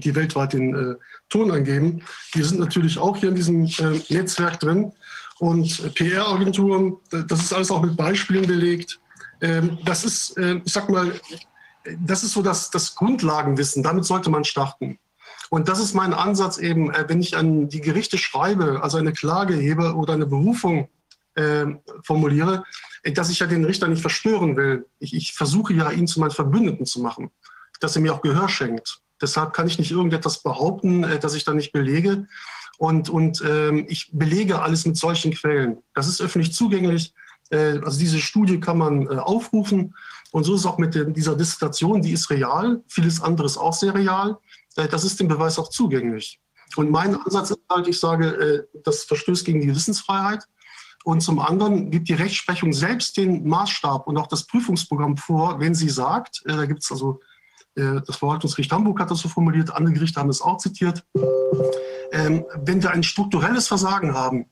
die 0.00 0.14
weltweit 0.14 0.52
den 0.52 0.74
äh, 0.74 0.94
Ton 1.28 1.50
angeben, 1.50 2.02
die 2.34 2.42
sind 2.42 2.60
natürlich 2.60 2.98
auch 2.98 3.16
hier 3.16 3.30
in 3.30 3.34
diesem 3.34 3.64
äh, 3.64 4.00
Netzwerk 4.08 4.60
drin. 4.60 4.92
Und 5.38 5.94
PR-Agenturen, 5.94 6.98
das 7.10 7.40
ist 7.40 7.52
alles 7.52 7.70
auch 7.70 7.82
mit 7.82 7.96
Beispielen 7.96 8.46
belegt. 8.46 9.00
Ähm, 9.40 9.78
das 9.84 10.04
ist, 10.04 10.36
äh, 10.38 10.60
ich 10.64 10.72
sag 10.72 10.88
mal, 10.88 11.12
das 11.98 12.22
ist 12.22 12.32
so 12.32 12.42
das, 12.42 12.70
das 12.70 12.94
Grundlagenwissen. 12.94 13.82
Damit 13.82 14.04
sollte 14.04 14.30
man 14.30 14.44
starten. 14.44 14.98
Und 15.50 15.68
das 15.68 15.80
ist 15.80 15.94
mein 15.94 16.14
Ansatz 16.14 16.58
eben, 16.58 16.92
äh, 16.92 17.04
wenn 17.08 17.20
ich 17.20 17.36
an 17.36 17.68
die 17.68 17.80
Gerichte 17.80 18.18
schreibe, 18.18 18.82
also 18.82 18.98
eine 18.98 19.12
Klage 19.12 19.54
hebe 19.54 19.94
oder 19.94 20.14
eine 20.14 20.26
Berufung 20.26 20.88
äh, 21.34 21.66
formuliere, 22.04 22.64
dass 23.04 23.30
ich 23.30 23.40
ja 23.40 23.46
den 23.46 23.64
Richter 23.64 23.88
nicht 23.88 24.00
verstören 24.00 24.56
will. 24.56 24.86
Ich, 24.98 25.14
ich 25.14 25.32
versuche 25.32 25.74
ja, 25.74 25.90
ihn 25.90 26.06
zu 26.06 26.20
meinem 26.20 26.30
Verbündeten 26.30 26.86
zu 26.86 27.00
machen, 27.00 27.30
dass 27.80 27.96
er 27.96 28.02
mir 28.02 28.14
auch 28.14 28.22
Gehör 28.22 28.48
schenkt. 28.48 29.00
Deshalb 29.22 29.52
kann 29.52 29.68
ich 29.68 29.78
nicht 29.78 29.92
irgendetwas 29.92 30.42
behaupten, 30.42 31.04
äh, 31.04 31.18
dass 31.18 31.34
ich 31.34 31.44
da 31.44 31.54
nicht 31.54 31.72
belege. 31.72 32.26
Und, 32.78 33.08
und 33.08 33.42
ähm, 33.46 33.86
ich 33.88 34.10
belege 34.12 34.60
alles 34.60 34.84
mit 34.84 34.96
solchen 34.96 35.32
Quellen. 35.32 35.78
Das 35.94 36.08
ist 36.08 36.20
öffentlich 36.20 36.52
zugänglich. 36.52 37.14
Äh, 37.52 37.78
also 37.84 37.98
diese 37.98 38.18
Studie 38.18 38.58
kann 38.58 38.78
man 38.78 39.06
äh, 39.06 39.16
aufrufen. 39.16 39.94
Und 40.32 40.44
so 40.44 40.54
ist 40.54 40.60
es 40.60 40.66
auch 40.66 40.78
mit 40.78 40.94
dieser 41.16 41.36
Dissertation, 41.36 42.02
die 42.02 42.12
ist 42.12 42.30
real, 42.30 42.82
vieles 42.88 43.20
anderes 43.20 43.58
auch 43.58 43.74
sehr 43.74 43.94
real. 43.94 44.38
Äh, 44.76 44.88
das 44.88 45.04
ist 45.04 45.20
dem 45.20 45.28
Beweis 45.28 45.58
auch 45.58 45.68
zugänglich. 45.68 46.40
Und 46.76 46.90
mein 46.90 47.14
Ansatz 47.14 47.50
ist 47.50 47.60
halt, 47.70 47.86
ich 47.86 48.00
sage, 48.00 48.66
das 48.82 49.04
verstößt 49.04 49.44
gegen 49.44 49.60
die 49.60 49.68
Wissensfreiheit. 49.68 50.48
Und 51.04 51.20
zum 51.20 51.38
anderen 51.38 51.90
gibt 51.90 52.08
die 52.08 52.14
Rechtsprechung 52.14 52.72
selbst 52.72 53.18
den 53.18 53.46
Maßstab 53.46 54.06
und 54.06 54.16
auch 54.16 54.26
das 54.26 54.46
Prüfungsprogramm 54.46 55.18
vor, 55.18 55.60
wenn 55.60 55.74
sie 55.74 55.90
sagt, 55.90 56.42
da 56.46 56.64
gibt 56.64 56.82
es 56.82 56.90
also, 56.90 57.20
das 57.74 58.16
Verwaltungsgericht 58.16 58.70
Hamburg 58.70 59.00
hat 59.00 59.10
das 59.10 59.20
so 59.20 59.28
formuliert, 59.28 59.74
andere 59.74 59.94
Gerichte 59.94 60.20
haben 60.20 60.28
es 60.28 60.42
auch 60.42 60.58
zitiert, 60.58 61.04
ähm, 62.12 62.44
wenn 62.54 62.82
wir 62.82 62.90
ein 62.90 63.02
strukturelles 63.02 63.68
Versagen 63.68 64.14
haben 64.14 64.46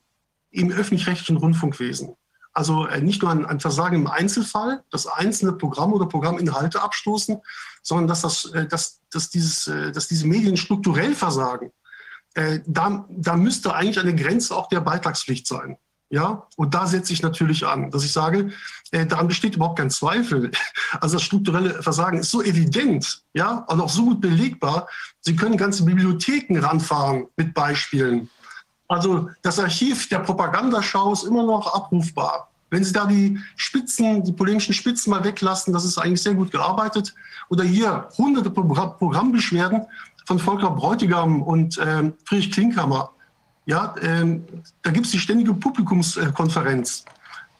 im 0.50 0.70
öffentlich-rechtlichen 0.72 1.36
Rundfunkwesen, 1.36 2.16
also 2.52 2.86
äh, 2.86 3.00
nicht 3.00 3.22
nur 3.22 3.30
ein, 3.30 3.46
ein, 3.46 3.60
Versagen 3.60 3.96
im 3.96 4.06
Einzelfall, 4.06 4.82
dass 4.90 5.06
einzelne 5.06 5.52
Programme 5.52 5.94
oder 5.94 6.06
Programminhalte 6.06 6.82
abstoßen, 6.82 7.38
sondern 7.82 8.08
dass, 8.08 8.22
das, 8.22 8.46
äh, 8.46 8.66
dass, 8.66 9.00
dass, 9.10 9.30
dieses, 9.30 9.66
äh, 9.68 9.92
dass 9.92 10.08
diese 10.08 10.26
Medien 10.26 10.56
strukturell 10.56 11.14
versagen. 11.14 11.72
Da, 12.64 13.08
da 13.10 13.34
müsste 13.34 13.74
eigentlich 13.74 13.98
eine 13.98 14.14
Grenze 14.14 14.54
auch 14.54 14.68
der 14.68 14.80
Beitragspflicht 14.80 15.48
sein. 15.48 15.78
Ja, 16.12 16.46
und 16.56 16.74
da 16.74 16.88
setze 16.88 17.12
ich 17.12 17.22
natürlich 17.22 17.64
an, 17.64 17.92
dass 17.92 18.04
ich 18.04 18.12
sage, 18.12 18.50
äh, 18.90 19.06
daran 19.06 19.28
besteht 19.28 19.54
überhaupt 19.54 19.78
kein 19.78 19.90
Zweifel. 19.90 20.50
Also 21.00 21.16
das 21.16 21.22
strukturelle 21.22 21.82
Versagen 21.84 22.18
ist 22.18 22.32
so 22.32 22.42
evident, 22.42 23.22
ja, 23.32 23.64
und 23.68 23.80
auch 23.80 23.88
so 23.88 24.04
gut 24.06 24.20
belegbar. 24.20 24.88
Sie 25.20 25.36
können 25.36 25.56
ganze 25.56 25.84
Bibliotheken 25.84 26.58
ranfahren 26.58 27.28
mit 27.36 27.54
Beispielen. 27.54 28.28
Also 28.88 29.30
das 29.42 29.60
Archiv 29.60 30.08
der 30.08 30.18
Propagandaschau 30.18 31.12
ist 31.12 31.22
immer 31.22 31.44
noch 31.44 31.72
abrufbar. 31.72 32.50
Wenn 32.70 32.82
Sie 32.82 32.92
da 32.92 33.06
die 33.06 33.38
Spitzen, 33.54 34.24
die 34.24 34.32
polemischen 34.32 34.74
Spitzen 34.74 35.12
mal 35.12 35.22
weglassen, 35.22 35.72
das 35.72 35.84
ist 35.84 35.96
eigentlich 35.96 36.22
sehr 36.22 36.34
gut 36.34 36.50
gearbeitet. 36.50 37.14
Oder 37.50 37.62
hier 37.62 38.08
hunderte 38.18 38.50
Programmbeschwerden 38.50 39.86
von 40.26 40.40
Volker 40.40 40.70
Bräutigam 40.70 41.42
und 41.42 41.78
äh, 41.78 42.12
Friedrich 42.24 42.50
Klinkhammer. 42.50 43.12
Ja, 43.70 43.94
äh, 44.00 44.40
da 44.82 44.90
gibt 44.90 45.06
es 45.06 45.12
die 45.12 45.20
ständige 45.20 45.54
Publikumskonferenz, 45.54 47.04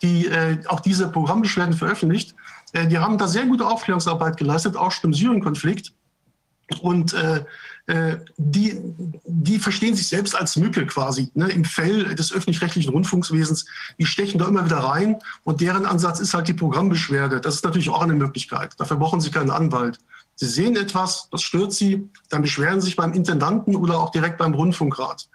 die 0.02 0.26
äh, 0.26 0.58
auch 0.66 0.80
diese 0.80 1.08
Programmbeschwerden 1.08 1.76
veröffentlicht. 1.76 2.34
Äh, 2.72 2.88
die 2.88 2.98
haben 2.98 3.16
da 3.16 3.28
sehr 3.28 3.46
gute 3.46 3.64
Aufklärungsarbeit 3.64 4.36
geleistet, 4.36 4.76
auch 4.76 4.90
schon 4.90 5.11
im 5.11 5.14
Syrien-Konflikt. 5.14 5.92
Und 6.80 7.14
äh, 7.14 7.44
äh, 7.86 8.16
die, 8.36 8.76
die 9.24 9.61
verstehen 9.61 9.94
sich 9.94 10.08
selbst 10.08 10.34
als 10.34 10.56
Mücke 10.56 10.84
quasi 10.84 11.30
ne, 11.34 11.48
im 11.48 11.64
Fell 11.64 12.12
des 12.16 12.32
öffentlich-rechtlichen 12.32 12.90
Rundfunkswesens. 12.90 13.66
Die 14.00 14.06
stechen 14.06 14.40
da 14.40 14.48
immer 14.48 14.64
wieder 14.64 14.78
rein 14.78 15.16
und 15.44 15.61
deren 15.61 15.86
Ansatz 15.86 16.18
ist 16.18 16.34
halt 16.34 16.48
die 16.48 16.54
Programmbeschwerde. 16.54 17.40
Das 17.40 17.54
ist 17.54 17.64
natürlich 17.64 17.88
auch 17.88 18.02
eine 18.02 18.14
Möglichkeit. 18.14 18.74
Dafür 18.78 18.96
brauchen 18.96 19.20
sie 19.20 19.30
keinen 19.30 19.50
Anwalt. 19.50 20.00
Sie 20.34 20.46
sehen 20.46 20.74
etwas, 20.74 21.28
das 21.30 21.42
stört 21.42 21.72
sie, 21.72 22.08
dann 22.30 22.42
beschweren 22.42 22.80
sie 22.80 22.86
sich 22.86 22.96
beim 22.96 23.12
Intendanten 23.12 23.76
oder 23.76 24.00
auch 24.00 24.11
direkt 24.11 24.38
beim 24.38 24.54
Rundfunkrat. 24.54 25.28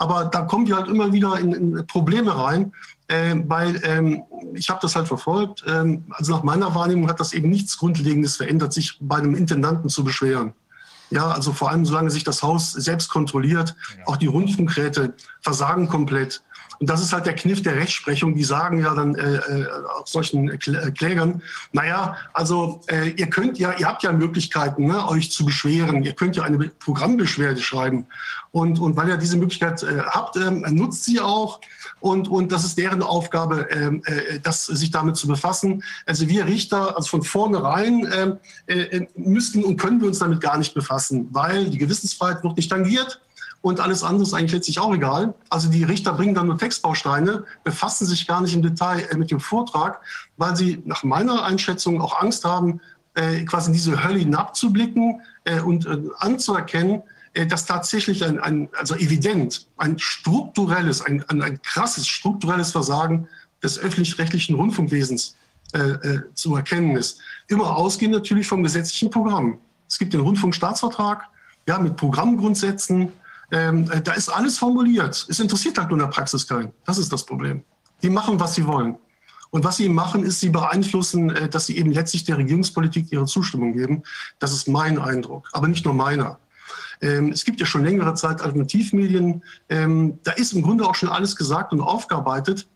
Aber 0.00 0.24
da 0.24 0.42
kommen 0.42 0.66
wir 0.66 0.76
halt 0.76 0.88
immer 0.88 1.12
wieder 1.12 1.38
in, 1.38 1.52
in 1.52 1.86
Probleme 1.86 2.34
rein, 2.34 2.72
äh, 3.08 3.36
weil 3.46 3.78
ähm, 3.84 4.22
ich 4.54 4.70
habe 4.70 4.80
das 4.80 4.96
halt 4.96 5.06
verfolgt. 5.06 5.62
Ähm, 5.66 6.06
also 6.12 6.34
nach 6.34 6.42
meiner 6.42 6.74
Wahrnehmung 6.74 7.06
hat 7.06 7.20
das 7.20 7.34
eben 7.34 7.50
nichts 7.50 7.76
Grundlegendes 7.76 8.38
verändert, 8.38 8.72
sich 8.72 8.96
bei 8.98 9.18
einem 9.18 9.34
Intendanten 9.34 9.90
zu 9.90 10.02
beschweren. 10.02 10.54
Ja, 11.10 11.30
also 11.30 11.52
vor 11.52 11.70
allem 11.70 11.84
solange 11.84 12.10
sich 12.10 12.24
das 12.24 12.42
Haus 12.42 12.72
selbst 12.72 13.10
kontrolliert, 13.10 13.76
auch 14.06 14.16
die 14.16 14.26
Rundfunkräte 14.26 15.12
versagen 15.42 15.86
komplett. 15.86 16.42
Und 16.80 16.88
das 16.88 17.02
ist 17.02 17.12
halt 17.12 17.26
der 17.26 17.34
Kniff 17.34 17.62
der 17.62 17.76
Rechtsprechung. 17.76 18.34
Die 18.34 18.42
sagen 18.42 18.80
ja 18.80 18.94
dann 18.94 19.14
äh, 19.14 19.36
äh 19.36 19.66
auf 20.00 20.08
solchen 20.08 20.48
äh, 20.48 20.56
Klägern, 20.56 21.42
naja, 21.72 22.16
also 22.32 22.80
äh, 22.86 23.10
ihr 23.10 23.28
könnt 23.28 23.58
ja, 23.58 23.74
ihr 23.78 23.86
habt 23.86 24.02
ja 24.02 24.12
Möglichkeiten, 24.12 24.86
ne, 24.86 25.06
euch 25.06 25.30
zu 25.30 25.44
beschweren. 25.44 26.02
Ihr 26.02 26.14
könnt 26.14 26.36
ja 26.36 26.42
eine 26.42 26.58
Programmbeschwerde 26.58 27.60
schreiben. 27.60 28.06
Und, 28.50 28.80
und 28.80 28.96
weil 28.96 29.10
ihr 29.10 29.18
diese 29.18 29.36
Möglichkeit 29.36 29.82
äh, 29.82 30.00
habt, 30.06 30.36
äh, 30.36 30.50
nutzt 30.50 31.04
sie 31.04 31.20
auch. 31.20 31.60
Und, 32.00 32.28
und 32.28 32.50
das 32.50 32.64
ist 32.64 32.78
deren 32.78 33.02
Aufgabe, 33.02 33.68
ähm, 33.70 34.02
äh, 34.06 34.40
das, 34.40 34.64
sich 34.64 34.90
damit 34.90 35.16
zu 35.16 35.28
befassen. 35.28 35.84
Also 36.06 36.28
wir 36.28 36.46
Richter, 36.46 36.96
also 36.96 37.08
von 37.08 37.22
vornherein 37.22 38.08
ähm, 38.10 38.38
äh, 38.66 38.80
äh, 38.80 39.06
müssten 39.16 39.64
und 39.64 39.76
können 39.76 40.00
wir 40.00 40.08
uns 40.08 40.18
damit 40.18 40.40
gar 40.40 40.56
nicht 40.56 40.72
befassen, 40.72 41.28
weil 41.30 41.68
die 41.68 41.78
Gewissensfreiheit 41.78 42.42
wird 42.42 42.56
nicht 42.56 42.70
tangiert 42.70 43.20
und 43.62 43.80
alles 43.80 44.02
andere 44.02 44.22
ist 44.22 44.32
eigentlich 44.32 44.52
letztlich 44.52 44.78
auch 44.78 44.94
egal. 44.94 45.34
Also 45.50 45.68
die 45.68 45.84
Richter 45.84 46.14
bringen 46.14 46.34
dann 46.34 46.46
nur 46.46 46.56
Textbausteine, 46.56 47.44
befassen 47.62 48.06
sich 48.06 48.26
gar 48.26 48.40
nicht 48.40 48.54
im 48.54 48.62
Detail 48.62 49.06
äh, 49.10 49.16
mit 49.16 49.30
dem 49.30 49.40
Vortrag, 49.40 50.00
weil 50.36 50.56
sie 50.56 50.82
nach 50.86 51.02
meiner 51.02 51.44
Einschätzung 51.44 52.00
auch 52.00 52.20
Angst 52.20 52.44
haben, 52.44 52.80
äh, 53.14 53.44
quasi 53.44 53.68
in 53.68 53.74
diese 53.74 54.02
Hölle 54.02 54.18
hinabzublicken 54.18 55.20
äh, 55.44 55.60
und 55.60 55.86
äh, 55.86 55.98
anzuerkennen, 56.18 57.02
äh, 57.34 57.46
dass 57.46 57.66
tatsächlich 57.66 58.24
ein, 58.24 58.40
ein, 58.40 58.68
also 58.78 58.94
evident, 58.94 59.66
ein 59.76 59.98
strukturelles, 59.98 61.02
ein, 61.02 61.22
ein, 61.28 61.42
ein 61.42 61.60
krasses 61.60 62.06
strukturelles 62.06 62.72
Versagen 62.72 63.28
des 63.62 63.78
öffentlich-rechtlichen 63.78 64.54
Rundfunkwesens 64.54 65.36
äh, 65.72 66.20
zu 66.34 66.56
erkennen 66.56 66.96
ist. 66.96 67.20
Immer 67.46 67.76
ausgehend 67.76 68.14
natürlich 68.14 68.48
vom 68.48 68.62
gesetzlichen 68.62 69.10
Programm. 69.10 69.58
Es 69.86 69.98
gibt 69.98 70.14
den 70.14 70.20
Rundfunkstaatsvertrag, 70.20 71.28
ja, 71.68 71.78
mit 71.78 71.96
Programmgrundsätzen. 71.96 73.12
Ähm, 73.50 73.90
äh, 73.90 74.00
da 74.00 74.12
ist 74.12 74.28
alles 74.28 74.58
formuliert. 74.58 75.26
Es 75.28 75.40
interessiert 75.40 75.78
halt 75.78 75.88
nur 75.88 75.98
in 75.98 76.04
der 76.04 76.12
Praxis 76.12 76.46
keinen. 76.46 76.72
Das 76.84 76.98
ist 76.98 77.12
das 77.12 77.24
Problem. 77.24 77.64
Die 78.02 78.10
machen, 78.10 78.38
was 78.38 78.54
sie 78.54 78.66
wollen. 78.66 78.96
Und 79.50 79.64
was 79.64 79.78
sie 79.78 79.88
machen, 79.88 80.22
ist, 80.22 80.40
sie 80.40 80.50
beeinflussen, 80.50 81.30
äh, 81.30 81.48
dass 81.48 81.66
sie 81.66 81.76
eben 81.76 81.90
letztlich 81.90 82.24
der 82.24 82.38
Regierungspolitik 82.38 83.10
ihre 83.10 83.26
Zustimmung 83.26 83.72
geben. 83.72 84.02
Das 84.38 84.52
ist 84.52 84.68
mein 84.68 84.98
Eindruck, 84.98 85.48
aber 85.52 85.68
nicht 85.68 85.84
nur 85.84 85.94
meiner. 85.94 86.38
Ähm, 87.02 87.32
es 87.32 87.44
gibt 87.44 87.58
ja 87.60 87.66
schon 87.66 87.84
längere 87.84 88.14
Zeit 88.14 88.40
Alternativmedien. 88.40 89.42
Ähm, 89.68 90.18
da 90.22 90.32
ist 90.32 90.52
im 90.52 90.62
Grunde 90.62 90.86
auch 90.86 90.94
schon 90.94 91.08
alles 91.08 91.34
gesagt 91.34 91.72
und 91.72 91.80
aufgearbeitet. 91.80 92.68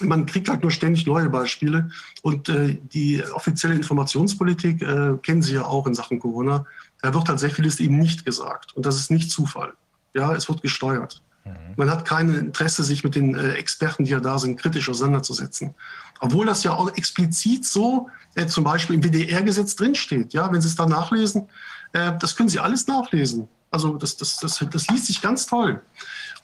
Man 0.00 0.26
kriegt 0.26 0.48
halt 0.50 0.62
nur 0.62 0.70
ständig 0.70 1.06
neue 1.06 1.30
Beispiele. 1.30 1.90
Und 2.22 2.50
äh, 2.50 2.78
die 2.92 3.24
offizielle 3.32 3.74
Informationspolitik 3.74 4.80
kennen 5.22 5.42
Sie 5.42 5.54
ja 5.54 5.64
auch 5.64 5.86
in 5.86 5.94
Sachen 5.94 6.20
Corona. 6.20 6.66
Da 7.00 7.14
wird 7.14 7.28
halt 7.28 7.40
sehr 7.40 7.50
vieles 7.50 7.80
eben 7.80 7.98
nicht 7.98 8.26
gesagt. 8.26 8.76
Und 8.76 8.84
das 8.84 8.96
ist 8.96 9.10
nicht 9.10 9.30
Zufall. 9.30 9.72
Ja, 10.16 10.34
es 10.34 10.48
wird 10.48 10.62
gesteuert. 10.62 11.22
Mhm. 11.44 11.52
Man 11.76 11.90
hat 11.90 12.06
kein 12.06 12.34
Interesse, 12.34 12.82
sich 12.82 13.04
mit 13.04 13.14
den 13.14 13.34
äh, 13.34 13.52
Experten, 13.52 14.04
die 14.04 14.12
ja 14.12 14.20
da 14.20 14.38
sind, 14.38 14.58
kritisch 14.58 14.88
auseinanderzusetzen. 14.88 15.74
Obwohl 16.20 16.46
das 16.46 16.64
ja 16.64 16.72
auch 16.72 16.94
explizit 16.96 17.66
so 17.66 18.08
äh, 18.34 18.46
zum 18.46 18.64
Beispiel 18.64 18.96
im 18.96 19.02
WDR-Gesetz 19.02 19.76
drinsteht. 19.76 20.32
Ja, 20.32 20.50
wenn 20.50 20.62
Sie 20.62 20.68
es 20.68 20.74
da 20.74 20.86
nachlesen, 20.86 21.48
äh, 21.92 22.12
das 22.18 22.34
können 22.34 22.48
Sie 22.48 22.58
alles 22.58 22.86
nachlesen. 22.86 23.48
Also 23.70 23.96
das, 23.96 24.16
das, 24.16 24.38
das, 24.38 24.64
das 24.70 24.88
liest 24.88 25.06
sich 25.06 25.20
ganz 25.20 25.46
toll. 25.46 25.82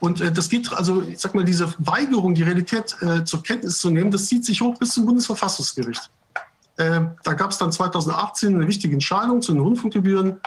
Und 0.01 0.21
äh, 0.21 0.31
das 0.31 0.51
geht, 0.51 0.71
also 0.71 1.03
ich 1.03 1.19
sag 1.19 1.35
mal, 1.35 1.45
diese 1.45 1.73
Weigerung, 1.79 2.35
die 2.35 2.43
Realität 2.43 2.95
äh, 3.01 3.25
zur 3.25 3.43
Kenntnis 3.43 3.79
zu 3.79 3.91
nehmen, 3.91 4.11
das 4.11 4.27
zieht 4.27 4.45
sich 4.45 4.61
hoch 4.61 4.77
bis 4.79 4.91
zum 4.91 5.07
Bundesverfassungsgericht. 5.07 6.11
Äh, 6.77 7.01
da 7.23 7.33
gab 7.33 7.53
es 7.53 7.59
dann 7.59 7.73
2018 7.73 8.55
eine 8.55 8.69
wichtige 8.69 8.93
Entscheidung 8.93 9.41
zu 9.41 9.53
den 9.53 9.63
Rundfunkgebühren, 9.63 10.41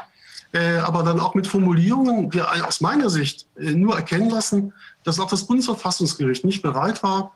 äh, 0.56 0.78
aber 0.78 1.04
dann 1.04 1.20
auch 1.20 1.36
mit 1.36 1.48
Formulierungen, 1.48 2.30
die 2.30 2.42
aus 2.42 2.80
meiner 2.80 3.10
Sicht 3.10 3.46
äh, 3.58 3.72
nur 3.72 3.98
erkennen 3.98 4.30
lassen, 4.30 4.72
dass 5.04 5.20
auch 5.20 5.30
das 5.30 5.48
Bundesverfassungsgericht 5.48 6.46
nicht 6.46 6.62
bereit 6.62 7.04
war, 7.04 7.34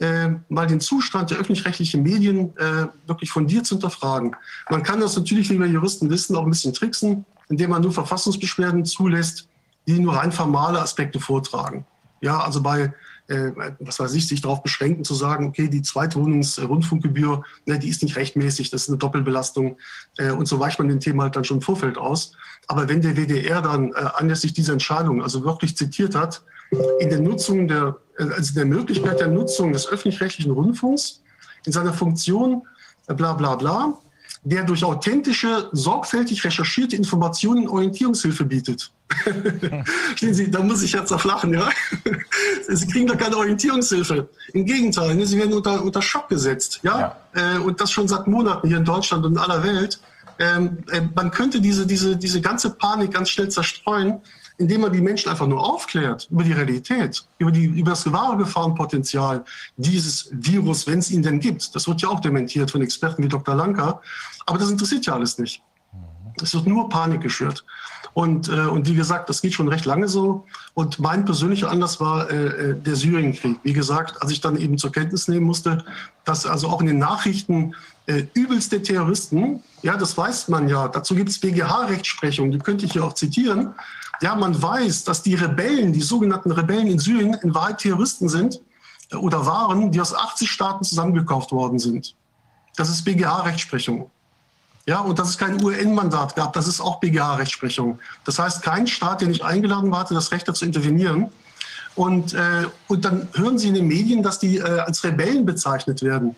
äh, 0.00 0.30
mal 0.48 0.66
den 0.66 0.80
Zustand 0.80 1.30
der 1.30 1.36
öffentlich-rechtlichen 1.36 2.02
Medien 2.02 2.54
wirklich 3.06 3.30
fundiert 3.30 3.66
zu 3.66 3.74
hinterfragen. 3.74 4.34
Man 4.70 4.82
kann 4.82 5.00
das 5.00 5.14
natürlich, 5.16 5.50
wie 5.50 5.60
wir 5.60 5.66
Juristen 5.66 6.08
wissen, 6.08 6.34
auch 6.34 6.44
ein 6.44 6.50
bisschen 6.50 6.72
tricksen, 6.72 7.26
indem 7.50 7.70
man 7.70 7.82
nur 7.82 7.92
Verfassungsbeschwerden 7.92 8.86
zulässt, 8.86 9.48
die 9.86 9.98
nur 9.98 10.16
rein 10.16 10.32
formale 10.32 10.80
Aspekte 10.80 11.20
vortragen. 11.20 11.84
Ja, 12.22 12.40
also 12.40 12.62
bei, 12.62 12.94
was 13.28 14.00
weiß 14.00 14.14
ich, 14.14 14.26
sich 14.28 14.42
darauf 14.42 14.62
beschränken 14.62 15.04
zu 15.04 15.14
sagen, 15.14 15.46
okay, 15.46 15.68
die 15.68 15.82
Zweitwohnungsrundfunkgebühr, 15.82 17.42
ne, 17.66 17.78
die 17.78 17.88
ist 17.88 18.02
nicht 18.02 18.16
rechtmäßig, 18.16 18.70
das 18.70 18.82
ist 18.82 18.88
eine 18.88 18.98
Doppelbelastung 18.98 19.78
äh, 20.18 20.32
und 20.32 20.46
so 20.46 20.58
weicht 20.58 20.78
man 20.78 20.88
den 20.88 21.00
Thema 21.00 21.24
halt 21.24 21.36
dann 21.36 21.44
schon 21.44 21.58
im 21.58 21.62
Vorfeld 21.62 21.98
aus. 21.98 22.32
Aber 22.66 22.88
wenn 22.88 23.00
der 23.00 23.16
WDR 23.16 23.62
dann 23.62 23.92
äh, 23.92 24.08
anlässlich 24.14 24.52
dieser 24.52 24.74
Entscheidung 24.74 25.22
also 25.22 25.44
wirklich 25.44 25.76
zitiert 25.76 26.14
hat, 26.14 26.42
in 27.00 27.10
der 27.10 27.20
Nutzung 27.20 27.68
der, 27.68 27.96
also 28.16 28.54
der 28.54 28.64
Möglichkeit 28.64 29.20
der 29.20 29.28
Nutzung 29.28 29.72
des 29.72 29.86
öffentlich-rechtlichen 29.86 30.52
Rundfunks 30.52 31.22
in 31.66 31.72
seiner 31.72 31.92
Funktion 31.92 32.62
äh, 33.06 33.14
bla 33.14 33.34
bla 33.34 33.56
bla, 33.56 33.98
der 34.44 34.64
durch 34.64 34.84
authentische, 34.84 35.68
sorgfältig 35.72 36.44
recherchierte 36.44 36.96
Informationen 36.96 37.68
Orientierungshilfe 37.68 38.44
bietet. 38.44 38.92
Stehen 40.16 40.34
Sie, 40.34 40.50
da 40.50 40.60
muss 40.60 40.82
ich 40.82 40.92
jetzt 40.92 41.12
auch 41.12 41.24
lachen, 41.24 41.54
ja? 41.54 41.68
Sie 42.68 42.86
kriegen 42.86 43.06
doch 43.06 43.16
keine 43.16 43.36
Orientierungshilfe. 43.36 44.28
Im 44.52 44.64
Gegenteil, 44.64 45.14
ne? 45.14 45.26
Sie 45.26 45.38
werden 45.38 45.52
unter, 45.52 45.82
unter 45.82 46.02
Schock 46.02 46.28
gesetzt, 46.28 46.80
ja? 46.82 47.16
ja. 47.34 47.56
Äh, 47.56 47.58
und 47.58 47.80
das 47.80 47.90
schon 47.90 48.08
seit 48.08 48.26
Monaten 48.26 48.68
hier 48.68 48.78
in 48.78 48.84
Deutschland 48.84 49.24
und 49.24 49.32
in 49.32 49.38
aller 49.38 49.62
Welt. 49.62 50.00
Ähm, 50.38 50.78
äh, 50.90 51.02
man 51.14 51.30
könnte 51.30 51.60
diese, 51.60 51.86
diese, 51.86 52.16
diese 52.16 52.40
ganze 52.40 52.70
Panik 52.70 53.12
ganz 53.12 53.30
schnell 53.30 53.48
zerstreuen, 53.48 54.20
indem 54.58 54.82
man 54.82 54.92
die 54.92 55.00
Menschen 55.00 55.30
einfach 55.30 55.46
nur 55.46 55.64
aufklärt 55.64 56.28
über 56.30 56.44
die 56.44 56.52
Realität, 56.52 57.24
über, 57.38 57.50
die, 57.50 57.64
über 57.64 57.90
das 57.90 58.10
wahre 58.12 58.36
Gefahrenpotenzial 58.36 59.44
dieses 59.76 60.28
Virus, 60.32 60.86
wenn 60.86 61.00
es 61.00 61.10
ihn 61.10 61.22
denn 61.22 61.40
gibt. 61.40 61.74
Das 61.74 61.88
wird 61.88 62.02
ja 62.02 62.08
auch 62.08 62.20
dementiert 62.20 62.70
von 62.70 62.82
Experten 62.82 63.22
wie 63.22 63.28
Dr. 63.28 63.54
Lanka. 63.54 64.00
Aber 64.46 64.58
das 64.58 64.70
interessiert 64.70 65.06
ja 65.06 65.14
alles 65.14 65.38
nicht. 65.38 65.62
Es 66.40 66.54
wird 66.54 66.66
nur 66.66 66.88
Panik 66.88 67.20
geschürt. 67.20 67.64
Und, 68.14 68.48
äh, 68.48 68.66
und 68.66 68.88
wie 68.88 68.94
gesagt, 68.94 69.28
das 69.28 69.40
geht 69.40 69.54
schon 69.54 69.68
recht 69.68 69.86
lange 69.86 70.06
so. 70.06 70.44
Und 70.74 70.98
mein 70.98 71.24
persönlicher 71.24 71.70
Anlass 71.70 71.98
war 71.98 72.30
äh, 72.30 72.70
äh 72.70 72.74
der 72.74 72.96
Syrienkrieg. 72.96 73.58
Wie 73.62 73.72
gesagt, 73.72 74.20
als 74.20 74.30
ich 74.30 74.40
dann 74.40 74.56
eben 74.56 74.76
zur 74.76 74.92
Kenntnis 74.92 75.28
nehmen 75.28 75.46
musste, 75.46 75.84
dass 76.24 76.44
also 76.44 76.68
auch 76.68 76.80
in 76.80 76.88
den 76.88 76.98
Nachrichten 76.98 77.74
äh, 78.06 78.24
übelste 78.34 78.82
Terroristen, 78.82 79.62
ja, 79.82 79.96
das 79.96 80.16
weiß 80.16 80.48
man 80.48 80.68
ja, 80.68 80.88
dazu 80.88 81.14
gibt 81.14 81.30
es 81.30 81.40
BGH-Rechtsprechung, 81.40 82.50
die 82.50 82.58
könnte 82.58 82.84
ich 82.84 82.92
hier 82.92 83.04
auch 83.04 83.14
zitieren, 83.14 83.74
ja, 84.20 84.36
man 84.36 84.60
weiß, 84.60 85.04
dass 85.04 85.22
die 85.22 85.34
Rebellen, 85.34 85.92
die 85.92 86.00
sogenannten 86.00 86.52
Rebellen 86.52 86.86
in 86.86 86.98
Syrien, 86.98 87.34
in 87.42 87.54
Wahrheit 87.54 87.78
Terroristen 87.78 88.28
sind 88.28 88.60
äh, 89.10 89.16
oder 89.16 89.46
waren, 89.46 89.90
die 89.90 90.00
aus 90.00 90.14
80 90.14 90.50
Staaten 90.50 90.84
zusammengekauft 90.84 91.50
worden 91.50 91.78
sind. 91.78 92.14
Das 92.76 92.88
ist 92.88 93.04
BGH-Rechtsprechung. 93.04 94.10
Ja, 94.86 95.00
und 95.00 95.18
dass 95.18 95.28
es 95.28 95.38
kein 95.38 95.62
UN-Mandat 95.62 96.34
gab, 96.34 96.52
das 96.54 96.66
ist 96.66 96.80
auch 96.80 96.98
BGH-Rechtsprechung. 96.98 98.00
Das 98.24 98.38
heißt, 98.38 98.62
kein 98.62 98.86
Staat, 98.86 99.20
der 99.20 99.28
nicht 99.28 99.44
eingeladen 99.44 99.90
war, 99.92 100.00
hatte 100.00 100.14
das 100.14 100.32
Recht, 100.32 100.48
da 100.48 100.54
zu 100.54 100.64
intervenieren. 100.64 101.30
Und, 101.94 102.34
äh, 102.34 102.66
und 102.88 103.04
dann 103.04 103.28
hören 103.34 103.58
Sie 103.58 103.68
in 103.68 103.74
den 103.74 103.86
Medien, 103.86 104.22
dass 104.22 104.38
die 104.38 104.56
äh, 104.56 104.62
als 104.62 105.04
Rebellen 105.04 105.44
bezeichnet 105.44 106.02
werden. 106.02 106.34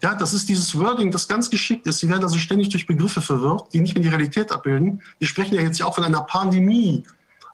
Ja, 0.00 0.14
das 0.14 0.32
ist 0.32 0.48
dieses 0.48 0.78
Wording, 0.78 1.10
das 1.10 1.26
ganz 1.26 1.50
geschickt 1.50 1.86
ist. 1.88 1.98
Sie 1.98 2.08
werden 2.08 2.22
also 2.22 2.38
ständig 2.38 2.68
durch 2.68 2.86
Begriffe 2.86 3.20
verwirrt, 3.20 3.72
die 3.72 3.80
nicht 3.80 3.94
mehr 3.94 4.02
die 4.02 4.10
Realität 4.10 4.52
abbilden. 4.52 5.02
Wir 5.18 5.26
sprechen 5.26 5.54
ja 5.54 5.62
jetzt 5.62 5.78
ja 5.80 5.86
auch 5.86 5.94
von 5.94 6.04
einer 6.04 6.20
Pandemie 6.20 7.04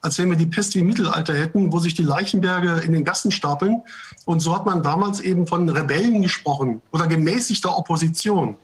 als 0.05 0.19
wenn 0.19 0.29
wir 0.29 0.37
die 0.37 0.45
Pest 0.45 0.75
wie 0.75 0.79
im 0.79 0.87
Mittelalter 0.87 1.33
hätten, 1.33 1.73
wo 1.73 1.79
sich 1.79 1.95
die 1.95 2.03
Leichenberge 2.03 2.83
in 2.85 2.93
den 2.93 3.03
Gassen 3.03 3.31
stapeln. 3.31 3.81
Und 4.25 4.39
so 4.39 4.55
hat 4.55 4.65
man 4.65 4.83
damals 4.83 5.19
eben 5.19 5.47
von 5.47 5.67
Rebellen 5.67 6.21
gesprochen 6.21 6.81
oder 6.91 7.07
gemäßigter 7.07 7.75
Opposition. 7.75 8.55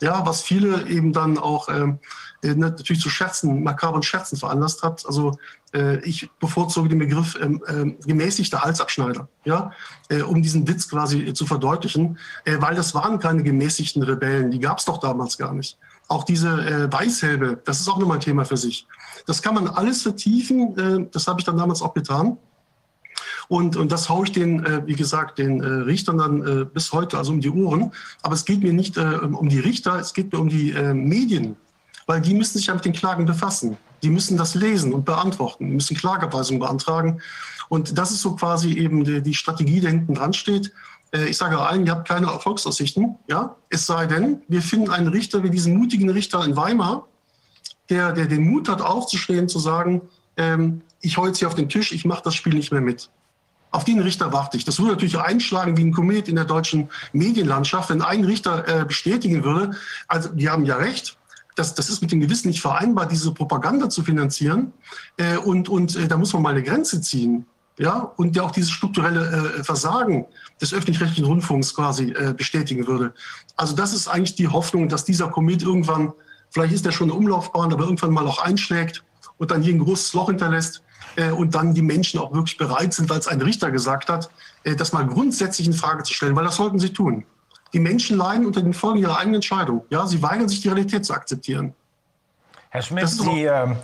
Ja, 0.00 0.24
was 0.26 0.42
viele 0.42 0.86
eben 0.88 1.12
dann 1.12 1.38
auch 1.38 1.68
ähm, 1.68 1.98
äh, 2.42 2.54
natürlich 2.54 3.02
zu 3.02 3.10
Scherzen, 3.10 3.62
makabren 3.62 4.02
Scherzen 4.02 4.38
veranlasst 4.38 4.82
hat. 4.82 5.04
Also 5.06 5.36
äh, 5.74 5.98
ich 6.00 6.30
bevorzuge 6.38 6.88
den 6.88 6.98
Begriff 6.98 7.36
ähm, 7.40 7.62
äh, 7.66 8.06
gemäßigter 8.06 8.62
Halsabschneider, 8.62 9.28
ja, 9.44 9.72
äh, 10.08 10.22
um 10.22 10.40
diesen 10.40 10.66
Witz 10.68 10.88
quasi 10.88 11.22
äh, 11.22 11.34
zu 11.34 11.46
verdeutlichen, 11.46 12.18
äh, 12.44 12.56
weil 12.60 12.76
das 12.76 12.94
waren 12.94 13.18
keine 13.18 13.42
gemäßigten 13.42 14.02
Rebellen, 14.02 14.50
die 14.50 14.60
gab 14.60 14.78
es 14.78 14.84
doch 14.84 14.98
damals 14.98 15.36
gar 15.36 15.52
nicht. 15.52 15.78
Auch 16.06 16.24
diese 16.24 16.48
äh, 16.48 16.92
Weißhelbe, 16.92 17.60
das 17.64 17.80
ist 17.80 17.88
auch 17.88 17.98
nochmal 17.98 18.18
ein 18.18 18.22
Thema 18.22 18.44
für 18.44 18.56
sich. 18.56 18.86
Das 19.26 19.42
kann 19.42 19.54
man 19.54 19.68
alles 19.68 20.02
vertiefen, 20.02 20.78
äh, 20.78 21.08
das 21.10 21.26
habe 21.26 21.40
ich 21.40 21.44
dann 21.44 21.58
damals 21.58 21.82
auch 21.82 21.92
getan. 21.92 22.38
Und, 23.48 23.76
und 23.76 23.90
das 23.90 24.08
haue 24.08 24.26
ich 24.26 24.32
den, 24.32 24.64
äh, 24.64 24.86
wie 24.86 24.94
gesagt, 24.94 25.38
den 25.38 25.62
äh, 25.62 25.66
Richtern 25.66 26.18
dann 26.18 26.46
äh, 26.46 26.64
bis 26.66 26.92
heute 26.92 27.16
also 27.16 27.32
um 27.32 27.40
die 27.40 27.50
Ohren. 27.50 27.92
Aber 28.22 28.34
es 28.34 28.44
geht 28.44 28.62
mir 28.62 28.74
nicht 28.74 28.96
äh, 28.98 29.00
um 29.00 29.48
die 29.48 29.58
Richter, 29.58 29.98
es 29.98 30.12
geht 30.12 30.32
mir 30.32 30.38
um 30.38 30.50
die 30.50 30.72
äh, 30.72 30.92
Medien, 30.92 31.56
weil 32.06 32.20
die 32.20 32.34
müssen 32.34 32.58
sich 32.58 32.66
ja 32.66 32.74
mit 32.74 32.84
den 32.84 32.92
Klagen 32.92 33.24
befassen. 33.24 33.78
Die 34.02 34.10
müssen 34.10 34.36
das 34.36 34.54
lesen 34.54 34.92
und 34.92 35.04
beantworten, 35.04 35.66
die 35.66 35.74
müssen 35.74 35.96
Klageweisungen 35.96 36.60
beantragen. 36.60 37.20
Und 37.68 37.98
das 37.98 38.12
ist 38.12 38.20
so 38.20 38.36
quasi 38.36 38.72
eben 38.74 39.02
die, 39.04 39.22
die 39.22 39.34
Strategie, 39.34 39.80
die 39.80 39.88
hinten 39.88 40.14
dran 40.14 40.34
steht. 40.34 40.72
Äh, 41.12 41.28
ich 41.28 41.36
sage 41.38 41.58
allen, 41.58 41.86
ihr 41.86 41.92
habt 41.92 42.06
keine 42.06 42.26
Erfolgsaussichten, 42.26 43.16
ja. 43.28 43.56
Es 43.70 43.86
sei 43.86 44.06
denn, 44.06 44.42
wir 44.48 44.62
finden 44.62 44.90
einen 44.90 45.08
Richter 45.08 45.42
wie 45.42 45.50
diesen 45.50 45.76
mutigen 45.76 46.10
Richter 46.10 46.44
in 46.44 46.54
Weimar, 46.54 47.06
der, 47.88 48.12
der 48.12 48.26
den 48.26 48.44
Mut 48.44 48.68
hat, 48.68 48.82
aufzustehen, 48.82 49.48
zu 49.48 49.58
sagen, 49.58 50.02
ähm, 50.36 50.82
ich 51.00 51.16
hau 51.16 51.26
jetzt 51.26 51.38
hier 51.38 51.48
auf 51.48 51.54
den 51.54 51.68
Tisch, 51.68 51.92
ich 51.92 52.04
mache 52.04 52.22
das 52.24 52.34
Spiel 52.34 52.54
nicht 52.54 52.72
mehr 52.72 52.80
mit. 52.80 53.10
Auf 53.70 53.84
den 53.84 54.00
Richter 54.00 54.32
warte 54.32 54.56
ich. 54.56 54.64
Das 54.64 54.78
würde 54.78 54.92
natürlich 54.92 55.18
einschlagen 55.18 55.76
wie 55.76 55.84
ein 55.84 55.92
Komet 55.92 56.28
in 56.28 56.36
der 56.36 56.46
deutschen 56.46 56.88
Medienlandschaft, 57.12 57.90
wenn 57.90 58.02
ein 58.02 58.24
Richter 58.24 58.66
äh, 58.66 58.84
bestätigen 58.84 59.44
würde, 59.44 59.76
also 60.06 60.30
die 60.30 60.48
haben 60.48 60.64
ja 60.64 60.76
recht, 60.76 61.18
das, 61.58 61.74
das 61.74 61.90
ist 61.90 62.00
mit 62.00 62.12
dem 62.12 62.20
Gewissen 62.20 62.48
nicht 62.48 62.60
vereinbar, 62.60 63.06
diese 63.06 63.32
Propaganda 63.32 63.90
zu 63.90 64.02
finanzieren. 64.02 64.72
Äh, 65.16 65.36
und 65.38 65.68
und 65.68 65.96
äh, 65.96 66.06
da 66.06 66.16
muss 66.16 66.32
man 66.32 66.42
mal 66.42 66.50
eine 66.50 66.62
Grenze 66.62 67.00
ziehen. 67.00 67.46
Ja, 67.78 68.12
und 68.16 68.34
der 68.34 68.44
auch 68.44 68.50
dieses 68.50 68.72
strukturelle 68.72 69.56
äh, 69.58 69.64
Versagen 69.64 70.26
des 70.60 70.72
öffentlich-rechtlichen 70.72 71.24
Rundfunks 71.24 71.74
quasi 71.74 72.10
äh, 72.10 72.34
bestätigen 72.36 72.88
würde. 72.88 73.14
Also 73.56 73.76
das 73.76 73.92
ist 73.92 74.08
eigentlich 74.08 74.34
die 74.34 74.48
Hoffnung, 74.48 74.88
dass 74.88 75.04
dieser 75.04 75.28
Komet 75.28 75.62
irgendwann, 75.62 76.12
vielleicht 76.50 76.74
ist 76.74 76.86
er 76.86 76.92
schon 76.92 77.08
eine 77.08 77.18
Umlaufbahn, 77.18 77.72
aber 77.72 77.84
irgendwann 77.84 78.12
mal 78.12 78.26
auch 78.26 78.42
einschlägt 78.42 79.04
und 79.36 79.52
dann 79.52 79.62
hier 79.62 79.74
ein 79.74 79.78
großes 79.78 80.12
Loch 80.14 80.26
hinterlässt 80.26 80.82
und 81.30 81.54
dann 81.54 81.74
die 81.74 81.82
Menschen 81.82 82.20
auch 82.20 82.32
wirklich 82.32 82.56
bereit 82.56 82.94
sind, 82.94 83.10
weil 83.10 83.18
es 83.18 83.26
ein 83.26 83.40
Richter 83.40 83.70
gesagt 83.70 84.08
hat, 84.08 84.30
äh, 84.64 84.76
das 84.76 84.92
mal 84.92 85.06
grundsätzlich 85.06 85.66
in 85.66 85.72
Frage 85.72 86.02
zu 86.02 86.14
stellen, 86.14 86.36
weil 86.36 86.44
das 86.44 86.56
sollten 86.56 86.78
sie 86.78 86.92
tun. 86.92 87.24
Die 87.72 87.80
Menschen 87.80 88.16
leiden 88.16 88.46
unter 88.46 88.62
den 88.62 88.72
Folgen 88.72 88.98
ihrer 88.98 89.18
eigenen 89.18 89.36
Entscheidung. 89.36 89.84
Ja, 89.90 90.06
sie 90.06 90.22
weigern 90.22 90.48
sich, 90.48 90.60
die 90.60 90.68
Realität 90.68 91.04
zu 91.04 91.12
akzeptieren. 91.12 91.74
Herr 92.70 92.82
Schmidt, 92.82 93.08
die, 93.22 93.44
äh, 93.44 93.74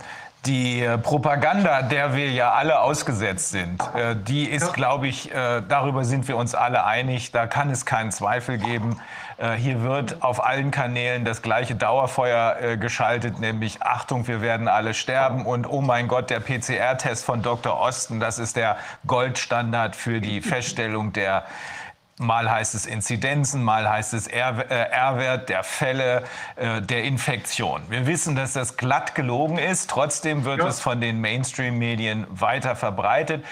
die 0.45 0.87
Propaganda, 1.01 1.81
der 1.81 2.15
wir 2.15 2.29
ja 2.31 2.51
alle 2.51 2.79
ausgesetzt 2.79 3.49
sind, 3.49 3.81
äh, 3.95 4.15
die 4.15 4.45
ist, 4.45 4.73
glaube 4.73 5.07
ich, 5.07 5.31
äh, 5.31 5.61
darüber 5.67 6.05
sind 6.05 6.27
wir 6.27 6.37
uns 6.37 6.55
alle 6.55 6.85
einig. 6.85 7.31
Da 7.31 7.47
kann 7.47 7.69
es 7.69 7.85
keinen 7.85 8.11
Zweifel 8.11 8.57
geben. 8.57 8.99
Äh, 9.37 9.53
hier 9.53 9.81
wird 9.81 10.21
auf 10.21 10.43
allen 10.45 10.71
Kanälen 10.71 11.25
das 11.25 11.41
gleiche 11.41 11.75
Dauerfeuer 11.75 12.55
äh, 12.61 12.77
geschaltet, 12.77 13.39
nämlich 13.39 13.81
Achtung, 13.81 14.27
wir 14.27 14.41
werden 14.41 14.67
alle 14.67 14.93
sterben 14.93 15.45
und 15.45 15.69
oh 15.69 15.81
mein 15.81 16.07
Gott, 16.07 16.29
der 16.29 16.39
PCR-Test 16.39 17.25
von 17.25 17.41
Dr. 17.41 17.77
Osten, 17.77 18.19
das 18.19 18.39
ist 18.39 18.55
der 18.55 18.77
Goldstandard 19.05 19.95
für 19.95 20.21
die 20.21 20.41
Feststellung 20.41 21.11
der 21.11 21.43
Mal 22.17 22.49
heißt 22.49 22.75
es 22.75 22.85
Inzidenzen, 22.85 23.61
mal 23.61 23.89
heißt 23.89 24.13
es 24.13 24.27
äh, 24.27 24.39
R-Wert 24.39 25.49
der 25.49 25.65
Fälle 25.65 26.23
äh, 26.55 26.81
der 26.81 27.03
Infektion. 27.03 27.81
Wir 27.89 28.07
wissen, 28.07 28.37
dass 28.37 28.53
das 28.53 28.77
glatt 28.77 29.15
gelogen 29.15 29.57
ist. 29.57 29.89
Trotzdem 29.89 30.45
wird 30.45 30.59
ja. 30.59 30.67
es 30.67 30.79
von 30.79 31.01
den 31.01 31.19
Mainstream-Medien 31.19 32.25
weiter 32.29 32.77
verbreitet. 32.77 33.43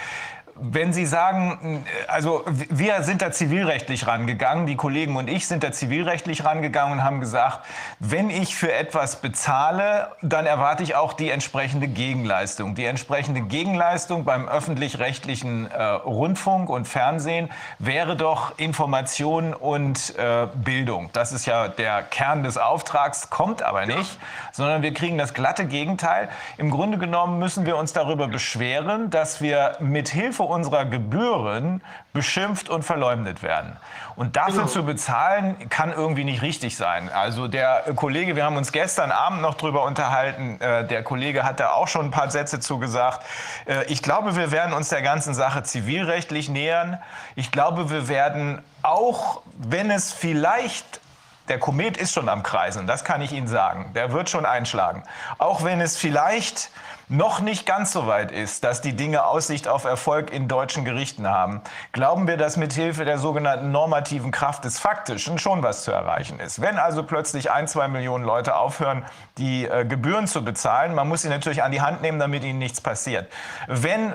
Wenn 0.55 0.93
Sie 0.93 1.07
sagen, 1.07 1.83
also 2.07 2.45
wir 2.47 3.01
sind 3.01 3.23
da 3.23 3.31
zivilrechtlich 3.31 4.05
rangegangen, 4.05 4.67
die 4.67 4.75
Kollegen 4.75 5.15
und 5.15 5.27
ich 5.27 5.47
sind 5.47 5.63
da 5.63 5.71
zivilrechtlich 5.71 6.45
rangegangen 6.45 6.99
und 6.99 7.03
haben 7.03 7.19
gesagt, 7.19 7.61
wenn 7.99 8.29
ich 8.29 8.55
für 8.55 8.71
etwas 8.71 9.15
bezahle, 9.15 10.11
dann 10.21 10.45
erwarte 10.45 10.83
ich 10.83 10.93
auch 10.93 11.13
die 11.13 11.31
entsprechende 11.31 11.87
Gegenleistung. 11.87 12.75
Die 12.75 12.85
entsprechende 12.85 13.41
Gegenleistung 13.41 14.25
beim 14.25 14.47
öffentlich-rechtlichen 14.47 15.71
äh, 15.71 15.83
Rundfunk 15.83 16.69
und 16.69 16.87
Fernsehen 16.87 17.49
wäre 17.79 18.15
doch 18.15 18.57
Information 18.59 19.55
und 19.55 20.15
äh, 20.17 20.47
Bildung. 20.53 21.09
Das 21.13 21.31
ist 21.31 21.47
ja 21.47 21.67
der 21.67 22.03
Kern 22.03 22.43
des 22.43 22.59
Auftrags, 22.59 23.31
kommt 23.31 23.63
aber 23.63 23.87
nicht, 23.87 24.19
sondern 24.51 24.83
wir 24.83 24.93
kriegen 24.93 25.17
das 25.17 25.33
glatte 25.33 25.65
Gegenteil. 25.65 26.29
Im 26.57 26.69
Grunde 26.69 26.99
genommen 26.99 27.39
müssen 27.39 27.65
wir 27.65 27.75
uns 27.75 27.91
darüber 27.93 28.27
beschweren, 28.27 29.09
dass 29.09 29.41
wir 29.41 29.77
mit 29.79 30.09
Hilfe 30.09 30.42
Hilfe 30.43 30.53
unserer 30.53 30.85
Gebühren 30.85 31.81
beschimpft 32.13 32.69
und 32.69 32.83
verleumdet 32.83 33.41
werden. 33.41 33.77
Und 34.15 34.35
dafür 34.35 34.53
genau. 34.53 34.67
zu 34.67 34.83
bezahlen, 34.83 35.69
kann 35.69 35.91
irgendwie 35.91 36.23
nicht 36.23 36.41
richtig 36.41 36.77
sein. 36.77 37.09
Also 37.09 37.47
der 37.47 37.83
Kollege, 37.95 38.35
wir 38.35 38.45
haben 38.45 38.57
uns 38.57 38.71
gestern 38.71 39.11
Abend 39.11 39.41
noch 39.41 39.55
drüber 39.55 39.83
unterhalten, 39.83 40.61
äh, 40.61 40.85
der 40.85 41.03
Kollege 41.03 41.43
hat 41.43 41.59
da 41.59 41.71
auch 41.71 41.87
schon 41.87 42.05
ein 42.05 42.11
paar 42.11 42.29
Sätze 42.29 42.59
zugesagt. 42.59 43.25
Äh, 43.65 43.85
ich 43.85 44.01
glaube, 44.01 44.35
wir 44.35 44.51
werden 44.51 44.73
uns 44.73 44.89
der 44.89 45.01
ganzen 45.01 45.33
Sache 45.33 45.63
zivilrechtlich 45.63 46.49
nähern. 46.49 46.99
Ich 47.35 47.51
glaube, 47.51 47.89
wir 47.89 48.07
werden 48.07 48.61
auch, 48.83 49.41
wenn 49.57 49.89
es 49.89 50.11
vielleicht 50.11 51.01
der 51.49 51.59
Komet 51.59 51.97
ist 51.97 52.13
schon 52.13 52.29
am 52.29 52.41
Kreisen, 52.41 52.87
das 52.87 53.03
kann 53.03 53.21
ich 53.21 53.33
Ihnen 53.33 53.49
sagen. 53.49 53.91
Der 53.93 54.13
wird 54.13 54.29
schon 54.29 54.45
einschlagen. 54.45 55.03
Auch 55.39 55.65
wenn 55.65 55.81
es 55.81 55.97
vielleicht 55.97 56.69
noch 57.09 57.39
nicht 57.39 57.65
ganz 57.65 57.91
so 57.91 58.07
weit 58.07 58.31
ist, 58.31 58.63
dass 58.63 58.81
die 58.81 58.95
Dinge 58.95 59.25
Aussicht 59.25 59.67
auf 59.67 59.83
Erfolg 59.85 60.31
in 60.31 60.47
deutschen 60.47 60.85
Gerichten 60.85 61.27
haben, 61.27 61.61
glauben 61.91 62.27
wir, 62.27 62.37
dass 62.37 62.57
mit 62.57 62.73
Hilfe 62.73 63.05
der 63.05 63.17
sogenannten 63.17 63.71
normativen 63.71 64.31
Kraft 64.31 64.65
des 64.65 64.79
Faktischen 64.79 65.37
schon 65.37 65.63
was 65.63 65.83
zu 65.83 65.91
erreichen 65.91 66.39
ist. 66.39 66.61
Wenn 66.61 66.77
also 66.77 67.03
plötzlich 67.03 67.51
ein, 67.51 67.67
zwei 67.67 67.87
Millionen 67.87 68.23
Leute 68.23 68.55
aufhören, 68.55 69.05
die 69.37 69.65
äh, 69.65 69.85
Gebühren 69.85 70.27
zu 70.27 70.43
bezahlen, 70.43 70.95
man 70.95 71.07
muss 71.07 71.21
sie 71.21 71.29
natürlich 71.29 71.63
an 71.63 71.71
die 71.71 71.81
Hand 71.81 72.01
nehmen, 72.01 72.19
damit 72.19 72.43
ihnen 72.43 72.59
nichts 72.59 72.81
passiert. 72.81 73.31
Wenn 73.67 74.13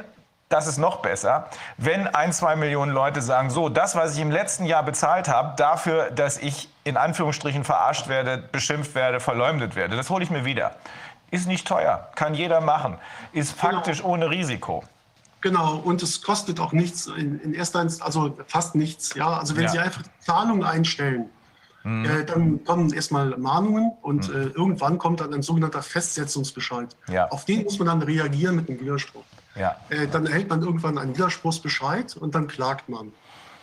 das 0.48 0.66
ist 0.66 0.78
noch 0.78 0.96
besser, 0.96 1.48
wenn 1.76 2.06
ein, 2.06 2.32
zwei 2.32 2.56
Millionen 2.56 2.92
Leute 2.92 3.20
sagen, 3.20 3.50
so, 3.50 3.68
das, 3.68 3.94
was 3.96 4.14
ich 4.14 4.22
im 4.22 4.30
letzten 4.30 4.64
Jahr 4.64 4.82
bezahlt 4.82 5.28
habe, 5.28 5.54
dafür, 5.56 6.10
dass 6.10 6.38
ich 6.38 6.70
in 6.84 6.96
Anführungsstrichen 6.96 7.64
verarscht 7.64 8.08
werde, 8.08 8.38
beschimpft 8.38 8.94
werde, 8.94 9.20
verleumdet 9.20 9.76
werde, 9.76 9.96
das 9.96 10.08
hole 10.08 10.24
ich 10.24 10.30
mir 10.30 10.46
wieder. 10.46 10.76
Ist 11.30 11.46
nicht 11.46 11.66
teuer, 11.66 12.10
kann 12.14 12.34
jeder 12.34 12.60
machen, 12.60 12.98
ist 13.32 13.58
genau. 13.60 13.72
faktisch 13.74 13.98
genau. 13.98 14.10
ohne 14.10 14.30
Risiko. 14.30 14.84
Genau, 15.40 15.76
und 15.76 16.02
es 16.02 16.22
kostet 16.22 16.58
auch 16.58 16.72
nichts 16.72 17.06
in, 17.06 17.38
in 17.40 17.54
erster 17.54 17.80
Instanz, 17.80 18.04
also 18.04 18.36
fast 18.46 18.74
nichts. 18.74 19.14
Ja, 19.14 19.38
also 19.38 19.56
wenn 19.56 19.64
ja. 19.64 19.68
Sie 19.68 19.78
einfach 19.78 20.02
Zahlungen 20.18 20.64
einstellen, 20.64 21.30
mhm. 21.84 22.04
äh, 22.04 22.24
dann 22.24 22.64
kommen 22.64 22.92
erstmal 22.92 23.36
Mahnungen 23.38 23.92
und 24.02 24.28
mhm. 24.28 24.34
äh, 24.34 24.44
irgendwann 24.46 24.98
kommt 24.98 25.20
dann 25.20 25.32
ein 25.32 25.42
sogenannter 25.42 25.82
Festsetzungsbescheid. 25.82 26.96
Ja. 27.08 27.28
Auf 27.28 27.44
den 27.44 27.64
muss 27.64 27.78
man 27.78 27.86
dann 27.86 28.02
reagieren 28.02 28.56
mit 28.56 28.68
einem 28.68 28.80
Widerspruch. 28.80 29.24
Ja. 29.54 29.76
Äh, 29.90 30.08
dann 30.08 30.26
erhält 30.26 30.48
man 30.48 30.62
irgendwann 30.62 30.98
einen 30.98 31.14
Widerspruchsbescheid 31.14 32.16
und 32.16 32.34
dann 32.34 32.48
klagt 32.48 32.88
man. 32.88 33.12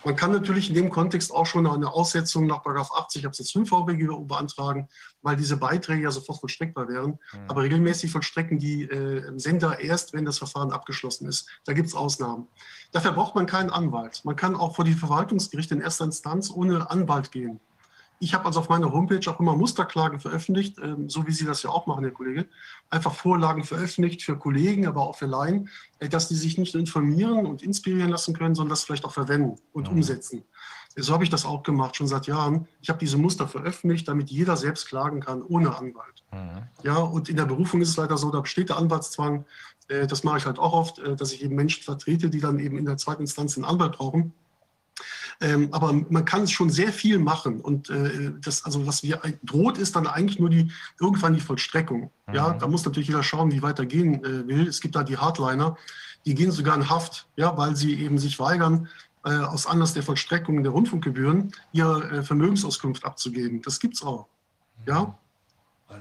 Man 0.05 0.15
kann 0.15 0.31
natürlich 0.31 0.69
in 0.69 0.75
dem 0.75 0.91
Kontext 0.91 1.33
auch 1.33 1.47
schon 1.47 1.65
eine 1.65 1.91
Aussetzung 1.91 2.45
nach 2.45 2.63
80 2.63 3.25
Absatz 3.25 3.51
5 3.51 3.67
VWGO 3.67 4.19
beantragen, 4.19 4.87
weil 5.25 5.35
diese 5.35 5.57
Beiträge 5.57 6.03
ja 6.03 6.11
sofort 6.11 6.39
vollstreckbar 6.39 6.87
wären. 6.87 7.11
Mhm. 7.33 7.39
Aber 7.47 7.63
regelmäßig 7.63 8.11
vollstrecken 8.11 8.59
die 8.59 8.83
äh, 8.83 9.37
Sender 9.37 9.79
erst, 9.79 10.13
wenn 10.13 10.23
das 10.23 10.37
Verfahren 10.37 10.71
abgeschlossen 10.71 11.27
ist. 11.27 11.49
Da 11.65 11.73
gibt 11.73 11.87
es 11.87 11.95
Ausnahmen. 11.95 12.47
Dafür 12.91 13.11
braucht 13.11 13.33
man 13.33 13.47
keinen 13.47 13.71
Anwalt. 13.71 14.23
Man 14.23 14.35
kann 14.35 14.55
auch 14.55 14.75
vor 14.75 14.85
die 14.85 14.93
Verwaltungsgerichte 14.93 15.73
in 15.73 15.81
erster 15.81 16.05
Instanz 16.05 16.51
ohne 16.51 16.91
Anwalt 16.91 17.31
gehen. 17.31 17.59
Ich 18.19 18.33
habe 18.33 18.45
also 18.45 18.61
auf 18.61 18.69
meiner 18.69 18.93
Homepage 18.93 19.29
auch 19.29 19.39
immer 19.39 19.57
Musterklagen 19.57 20.19
veröffentlicht, 20.19 20.77
ähm, 20.79 21.09
so 21.09 21.27
wie 21.27 21.31
Sie 21.31 21.45
das 21.45 21.63
ja 21.63 21.69
auch 21.69 21.85
machen, 21.85 22.03
Herr 22.03 22.13
Kollege. 22.13 22.47
Einfach 22.89 23.13
Vorlagen 23.13 23.63
veröffentlicht 23.63 24.23
für 24.23 24.37
Kollegen, 24.37 24.87
aber 24.87 25.01
auch 25.01 25.17
für 25.17 25.25
Laien, 25.25 25.69
äh, 25.99 26.07
dass 26.07 26.29
die 26.29 26.35
sich 26.35 26.57
nicht 26.57 26.73
nur 26.73 26.79
informieren 26.79 27.45
und 27.45 27.61
inspirieren 27.61 28.11
lassen 28.11 28.33
können, 28.33 28.55
sondern 28.55 28.69
das 28.69 28.83
vielleicht 28.83 29.05
auch 29.05 29.11
verwenden 29.11 29.57
und 29.73 29.89
mhm. 29.89 29.97
umsetzen. 29.97 30.43
So 30.97 31.13
habe 31.13 31.23
ich 31.23 31.29
das 31.29 31.45
auch 31.45 31.63
gemacht, 31.63 31.95
schon 31.95 32.07
seit 32.07 32.27
Jahren. 32.27 32.67
Ich 32.81 32.89
habe 32.89 32.99
diese 32.99 33.17
Muster 33.17 33.47
veröffentlicht, 33.47 34.07
damit 34.07 34.29
jeder 34.29 34.55
selbst 34.55 34.87
klagen 34.87 35.19
kann, 35.19 35.41
ohne 35.41 35.75
Anwalt. 35.75 36.23
Mhm. 36.31 36.63
Ja, 36.83 36.97
und 36.97 37.29
in 37.29 37.35
der 37.35 37.45
Berufung 37.45 37.81
ist 37.81 37.89
es 37.89 37.97
leider 37.97 38.17
so, 38.17 38.31
da 38.31 38.39
besteht 38.39 38.69
der 38.69 38.77
Anwaltszwang. 38.77 39.45
Äh, 39.87 40.07
das 40.07 40.23
mache 40.23 40.37
ich 40.37 40.45
halt 40.45 40.57
auch 40.57 40.73
oft, 40.73 40.99
äh, 40.99 41.15
dass 41.15 41.33
ich 41.33 41.43
eben 41.43 41.55
Menschen 41.55 41.83
vertrete, 41.83 42.29
die 42.29 42.39
dann 42.39 42.59
eben 42.59 42.77
in 42.77 42.85
der 42.85 42.97
zweiten 42.97 43.23
Instanz 43.23 43.57
einen 43.57 43.65
Anwalt 43.65 43.97
brauchen. 43.97 44.33
Ähm, 45.41 45.67
aber 45.71 45.91
man 45.91 46.23
kann 46.23 46.47
schon 46.47 46.69
sehr 46.69 46.93
viel 46.93 47.19
machen. 47.19 47.59
Und 47.59 47.89
äh, 47.89 48.31
das, 48.41 48.63
also 48.63 48.87
was 48.87 49.03
wir 49.03 49.19
droht, 49.43 49.77
ist 49.77 49.95
dann 49.95 50.07
eigentlich 50.07 50.39
nur 50.39 50.49
die 50.49 50.71
irgendwann 50.99 51.33
die 51.33 51.41
Vollstreckung. 51.41 52.11
Mhm. 52.27 52.33
Ja, 52.33 52.53
da 52.53 52.67
muss 52.67 52.85
natürlich 52.85 53.09
jeder 53.09 53.23
schauen, 53.23 53.51
wie 53.51 53.61
weiter 53.61 53.85
gehen 53.85 54.23
äh, 54.23 54.47
will. 54.47 54.67
Es 54.67 54.79
gibt 54.79 54.95
da 54.95 55.03
die 55.03 55.17
Hardliner, 55.17 55.77
die 56.25 56.35
gehen 56.35 56.51
sogar 56.51 56.75
in 56.75 56.89
Haft, 56.89 57.27
ja, 57.35 57.57
weil 57.57 57.75
sie 57.75 57.99
eben 57.99 58.17
sich 58.17 58.39
weigern, 58.39 58.87
äh, 59.25 59.29
aus 59.29 59.67
Anlass 59.67 59.93
der 59.93 60.03
Vollstreckung 60.03 60.63
der 60.63 60.71
Rundfunkgebühren 60.71 61.51
ihre 61.73 62.09
äh, 62.09 62.23
Vermögensauskunft 62.23 63.03
abzugeben. 63.05 63.61
Das 63.61 63.79
gibt's 63.79 64.03
auch. 64.03 64.27
Ja, 64.87 65.17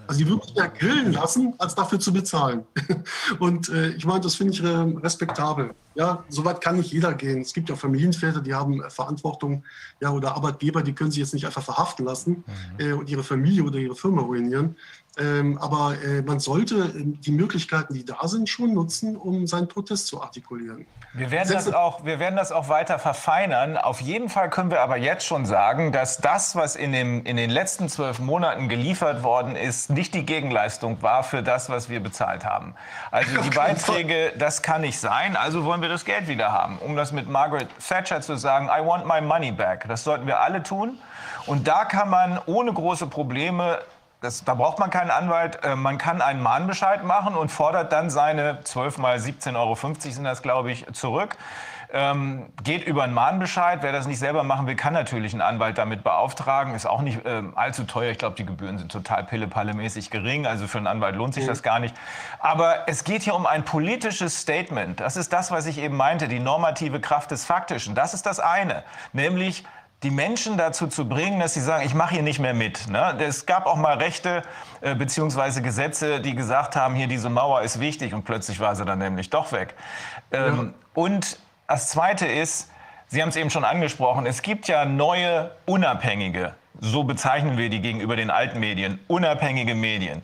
also 0.07 0.19
die 0.19 0.29
würden 0.29 0.43
sich 0.43 0.57
ja 0.57 0.67
grillen 0.67 1.13
lassen, 1.13 1.55
als 1.59 1.75
dafür 1.75 2.01
zu 2.01 2.13
bezahlen. 2.13 2.65
Und 3.39 3.69
äh, 3.69 3.91
ich 3.91 4.05
meine, 4.07 4.21
das 4.21 4.35
finde 4.35 4.53
ich 4.53 4.63
äh, 4.63 4.67
respektabel. 4.67 5.75
Ja, 5.95 6.25
soweit 6.29 6.61
kann 6.61 6.77
nicht 6.77 6.93
jeder 6.93 7.15
gehen. 7.15 7.43
Es 7.43 7.53
gibt 7.53 7.69
ja 7.69 7.77
Familienväter, 7.77 8.41
die 8.41 8.55
haben 8.55 8.83
äh, 8.83 8.91
Verantwortung, 8.91 9.65
ja, 10.01 10.11
oder 10.11 10.35
Arbeitgeber, 10.35 10.83
die 10.83 10.93
können 10.93 11.11
sich 11.11 11.21
jetzt 11.21 11.35
nicht 11.35 11.47
einfach 11.47 11.63
verhaften 11.63 12.05
lassen 12.05 12.45
mhm. 12.79 12.85
äh, 12.85 12.93
und 12.93 13.09
ihre 13.09 13.23
Familie 13.23 13.65
oder 13.65 13.79
ihre 13.79 13.95
Firma 13.95 14.23
ruinieren. 14.23 14.77
Ähm, 15.17 15.59
aber 15.59 15.97
äh, 16.03 16.23
man 16.23 16.41
sollte 16.41 16.93
die 16.95 17.31
Möglichkeiten, 17.31 17.95
die 17.95 18.05
da 18.05 18.27
sind, 18.27 18.49
schon 18.49 18.75
nutzen, 18.75 19.17
um 19.17 19.47
seinen 19.47 19.69
Protest 19.69 20.09
zu 20.09 20.21
artikulieren. 20.21 20.87
Wir 21.17 21.31
werden, 21.31 21.53
das 21.53 21.73
auch, 21.73 22.05
wir 22.05 22.19
werden 22.19 22.35
das 22.35 22.51
auch 22.51 22.69
weiter 22.69 22.99
verfeinern. 22.99 23.77
Auf 23.77 24.01
jeden 24.01 24.29
Fall 24.29 24.51
können 24.51 24.73
wir 24.73 24.81
aber 24.81 24.97
jetzt 24.97 25.25
schon 25.25 25.47
sagen, 25.47 25.93
dass 25.93 26.19
das, 26.19 26.57
was 26.57 26.75
in, 26.75 26.91
dem, 26.91 27.25
in 27.25 27.37
den 27.37 27.51
letzten 27.51 27.89
zwölf 27.89 28.19
Monaten 28.19 28.69
geliefert 28.69 29.23
worden 29.23 29.55
ist, 29.55 29.91
nicht 29.91 30.13
die 30.13 30.27
Gegenleistung 30.27 31.03
war 31.03 31.23
für 31.23 31.45
das, 31.45 31.71
was 31.71 31.89
wir 31.89 32.03
bezahlt 32.03 32.45
haben. 32.45 32.75
Also 33.13 33.41
die 33.43 33.51
Beiträge, 33.57 34.33
das 34.37 34.63
kann 34.63 34.81
nicht 34.81 34.99
sein. 34.99 35.37
Also 35.37 35.65
wollen 35.65 35.83
wir 35.83 35.89
das 35.89 36.05
Geld 36.05 36.27
wieder 36.27 36.51
haben. 36.51 36.81
Um 36.81 36.97
das 36.97 37.13
mit 37.13 37.29
Margaret 37.29 37.69
Thatcher 37.79 38.21
zu 38.21 38.35
sagen, 38.35 38.67
I 38.67 38.85
want 38.85 39.07
my 39.07 39.21
money 39.21 39.53
back. 39.53 39.85
Das 39.87 40.03
sollten 40.03 40.27
wir 40.27 40.41
alle 40.41 40.65
tun. 40.65 40.99
Und 41.47 41.69
da 41.69 41.85
kann 41.85 42.11
man 42.11 42.41
ohne 42.47 42.73
große 42.73 43.07
Probleme 43.07 43.79
das, 44.25 44.45
da 44.45 44.55
braucht 44.55 44.79
man 44.79 44.91
keinen 44.91 45.11
Anwalt. 45.11 45.63
Äh, 45.63 45.77
man 45.77 45.99
kann 45.99 46.23
einen 46.23 46.43
Mahnbescheid 46.43 47.05
machen 47.05 47.35
und 47.35 47.51
fordert 47.51 47.93
dann 47.93 48.11
seine 48.11 48.61
12 48.65 48.99
mal 48.99 49.19
17,50 49.19 49.57
Euro 49.57 49.77
sind 50.01 50.25
das, 50.25 50.43
glaube 50.43 50.73
ich, 50.73 50.87
zurück. 50.93 51.37
Ähm, 51.93 52.47
geht 52.65 52.85
über 52.85 53.05
einen 53.05 53.15
Mahnbescheid. 53.15 53.81
Wer 53.83 53.93
das 53.93 54.07
nicht 54.07 54.19
selber 54.19 54.43
machen 54.43 54.67
will, 54.67 54.75
kann 54.75 54.95
natürlich 54.95 55.33
einen 55.33 55.43
Anwalt 55.43 55.79
damit 55.79 56.03
beauftragen. 56.03 56.75
Ist 56.75 56.87
auch 56.87 57.03
nicht 57.03 57.21
ähm, 57.25 57.53
allzu 57.57 57.85
teuer. 57.85 58.11
Ich 58.11 58.19
glaube, 58.19 58.35
die 58.35 58.47
Gebühren 58.47 58.79
sind 58.79 58.91
total 58.91 59.23
pille-palle-mäßig 59.25 60.11
gering. 60.11 60.47
Also 60.47 60.67
für 60.67 60.79
einen 60.79 60.89
Anwalt 60.89 61.15
lohnt 61.15 61.35
sich 61.35 61.47
das 61.47 61.63
gar 61.63 61.79
nicht. 61.79 61.95
Aber 62.41 62.89
es 62.89 63.05
geht 63.05 63.23
hier 63.23 63.37
um 63.37 63.47
ein 63.47 63.65
politisches 63.65 64.41
Statement. 64.41 64.99
Das 64.99 65.17
ist 65.17 65.33
das, 65.33 65.53
was 65.53 65.67
ich 65.67 65.79
eben 65.79 65.97
meinte, 65.97 66.27
die 66.27 66.41
normative 66.41 66.99
Kraft 66.99 67.31
des 67.31 67.45
Faktischen. 67.45 67.95
Das 67.95 68.15
ist 68.15 68.27
das 68.27 68.41
eine. 68.41 68.83
Nämlich 69.13 69.65
die 70.05 70.11
Menschen 70.11 70.57
dazu 70.57 70.87
zu 70.87 71.09
bringen, 71.09 71.41
dass 71.41 71.55
sie 71.55 71.61
sagen, 71.61 71.85
ich 71.85 71.95
mache 71.95 72.15
hier 72.15 72.23
nicht 72.23 72.39
mehr 72.39 72.55
mit. 72.55 72.89
Ne? 72.89 73.17
Es 73.19 73.47
gab 73.47 73.67
auch 73.67 73.77
mal 73.77 73.97
Rechte 73.97 74.43
äh, 74.81 74.95
bzw. 74.95 75.61
Gesetze, 75.61 76.21
die 76.21 76.35
gesagt 76.35 76.77
haben, 76.77 76.95
hier 76.95 77.09
diese 77.09 77.31
Mauer 77.31 77.63
ist 77.63 77.81
wichtig 77.81 78.15
und 78.15 78.25
plötzlich 78.25 78.61
war 78.61 78.77
sie 78.77 78.85
dann 78.85 78.99
nämlich 78.99 79.31
doch 79.31 79.51
weg. 79.53 79.75
Ähm, 80.31 80.57
ja. 80.57 80.75
Und 80.95 81.39
das 81.67 81.89
Zweite 81.89 82.27
ist, 82.27 82.71
Sie 83.15 83.23
haben 83.23 83.29
es 83.29 83.37
eben 83.37 83.51
schon 83.51 83.65
angesprochen, 83.65 84.27
es 84.27 84.43
gibt 84.43 84.67
ja 84.67 84.85
neue 84.85 85.53
unabhängige, 85.67 86.55
so 86.81 87.05
bezeichnen 87.05 87.57
wir 87.57 87.71
die 87.71 87.81
gegenüber 87.81 88.17
den 88.17 88.31
alten 88.31 88.59
Medien, 88.59 88.99
unabhängige 89.07 89.75
Medien. 89.75 90.23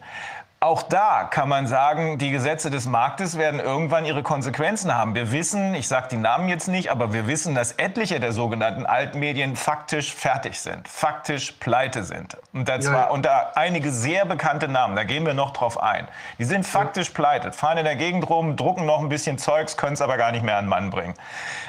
Auch 0.63 0.83
da 0.83 1.25
kann 1.25 1.49
man 1.49 1.67
sagen, 1.67 2.19
die 2.19 2.31
Gesetze 2.31 2.71
des 2.71 2.85
Marktes 2.85 3.39
werden 3.39 3.61
irgendwann 3.61 4.05
ihre 4.05 4.23
Konsequenzen 4.23 4.95
haben. 4.95 5.15
Wir 5.15 5.33
wissen, 5.33 5.75
ich 5.75 5.89
sage 5.89 6.09
die 6.11 6.19
Namen 6.19 6.51
jetzt 6.51 6.69
nicht, 6.69 6.91
aber 6.91 7.15
wir 7.15 7.27
wissen, 7.27 7.55
dass 7.55 7.73
etliche 7.73 8.21
der 8.21 8.33
sogenannten 8.33 8.85
Altmedien 8.85 9.57
faktisch 9.57 10.15
fertig 10.15 10.61
sind, 10.61 10.87
faktisch 10.87 11.53
pleite 11.53 12.05
sind. 12.05 12.37
Und 12.53 12.69
da 12.69 12.79
zwar 12.79 13.07
ja. 13.07 13.09
unter 13.09 13.57
einige 13.57 13.91
sehr 13.91 14.27
bekannte 14.27 14.69
Namen, 14.69 14.97
da 14.97 15.05
gehen 15.05 15.25
wir 15.25 15.33
noch 15.33 15.53
drauf 15.55 15.83
ein. 15.83 16.07
Die 16.39 16.45
sind 16.45 16.67
faktisch 16.67 17.09
pleite, 17.09 17.53
fahren 17.53 17.79
in 17.79 17.85
der 17.87 17.97
Gegend 17.97 18.29
rum, 18.29 18.57
drucken 18.57 18.85
noch 18.85 19.01
ein 19.01 19.09
bisschen 19.09 19.39
Zeugs, 19.39 19.79
können 19.79 19.95
es 19.95 20.03
aber 20.03 20.19
gar 20.19 20.31
nicht 20.31 20.45
mehr 20.45 20.59
an 20.59 20.67
den 20.67 20.69
Mann 20.69 20.91
bringen. 20.91 21.15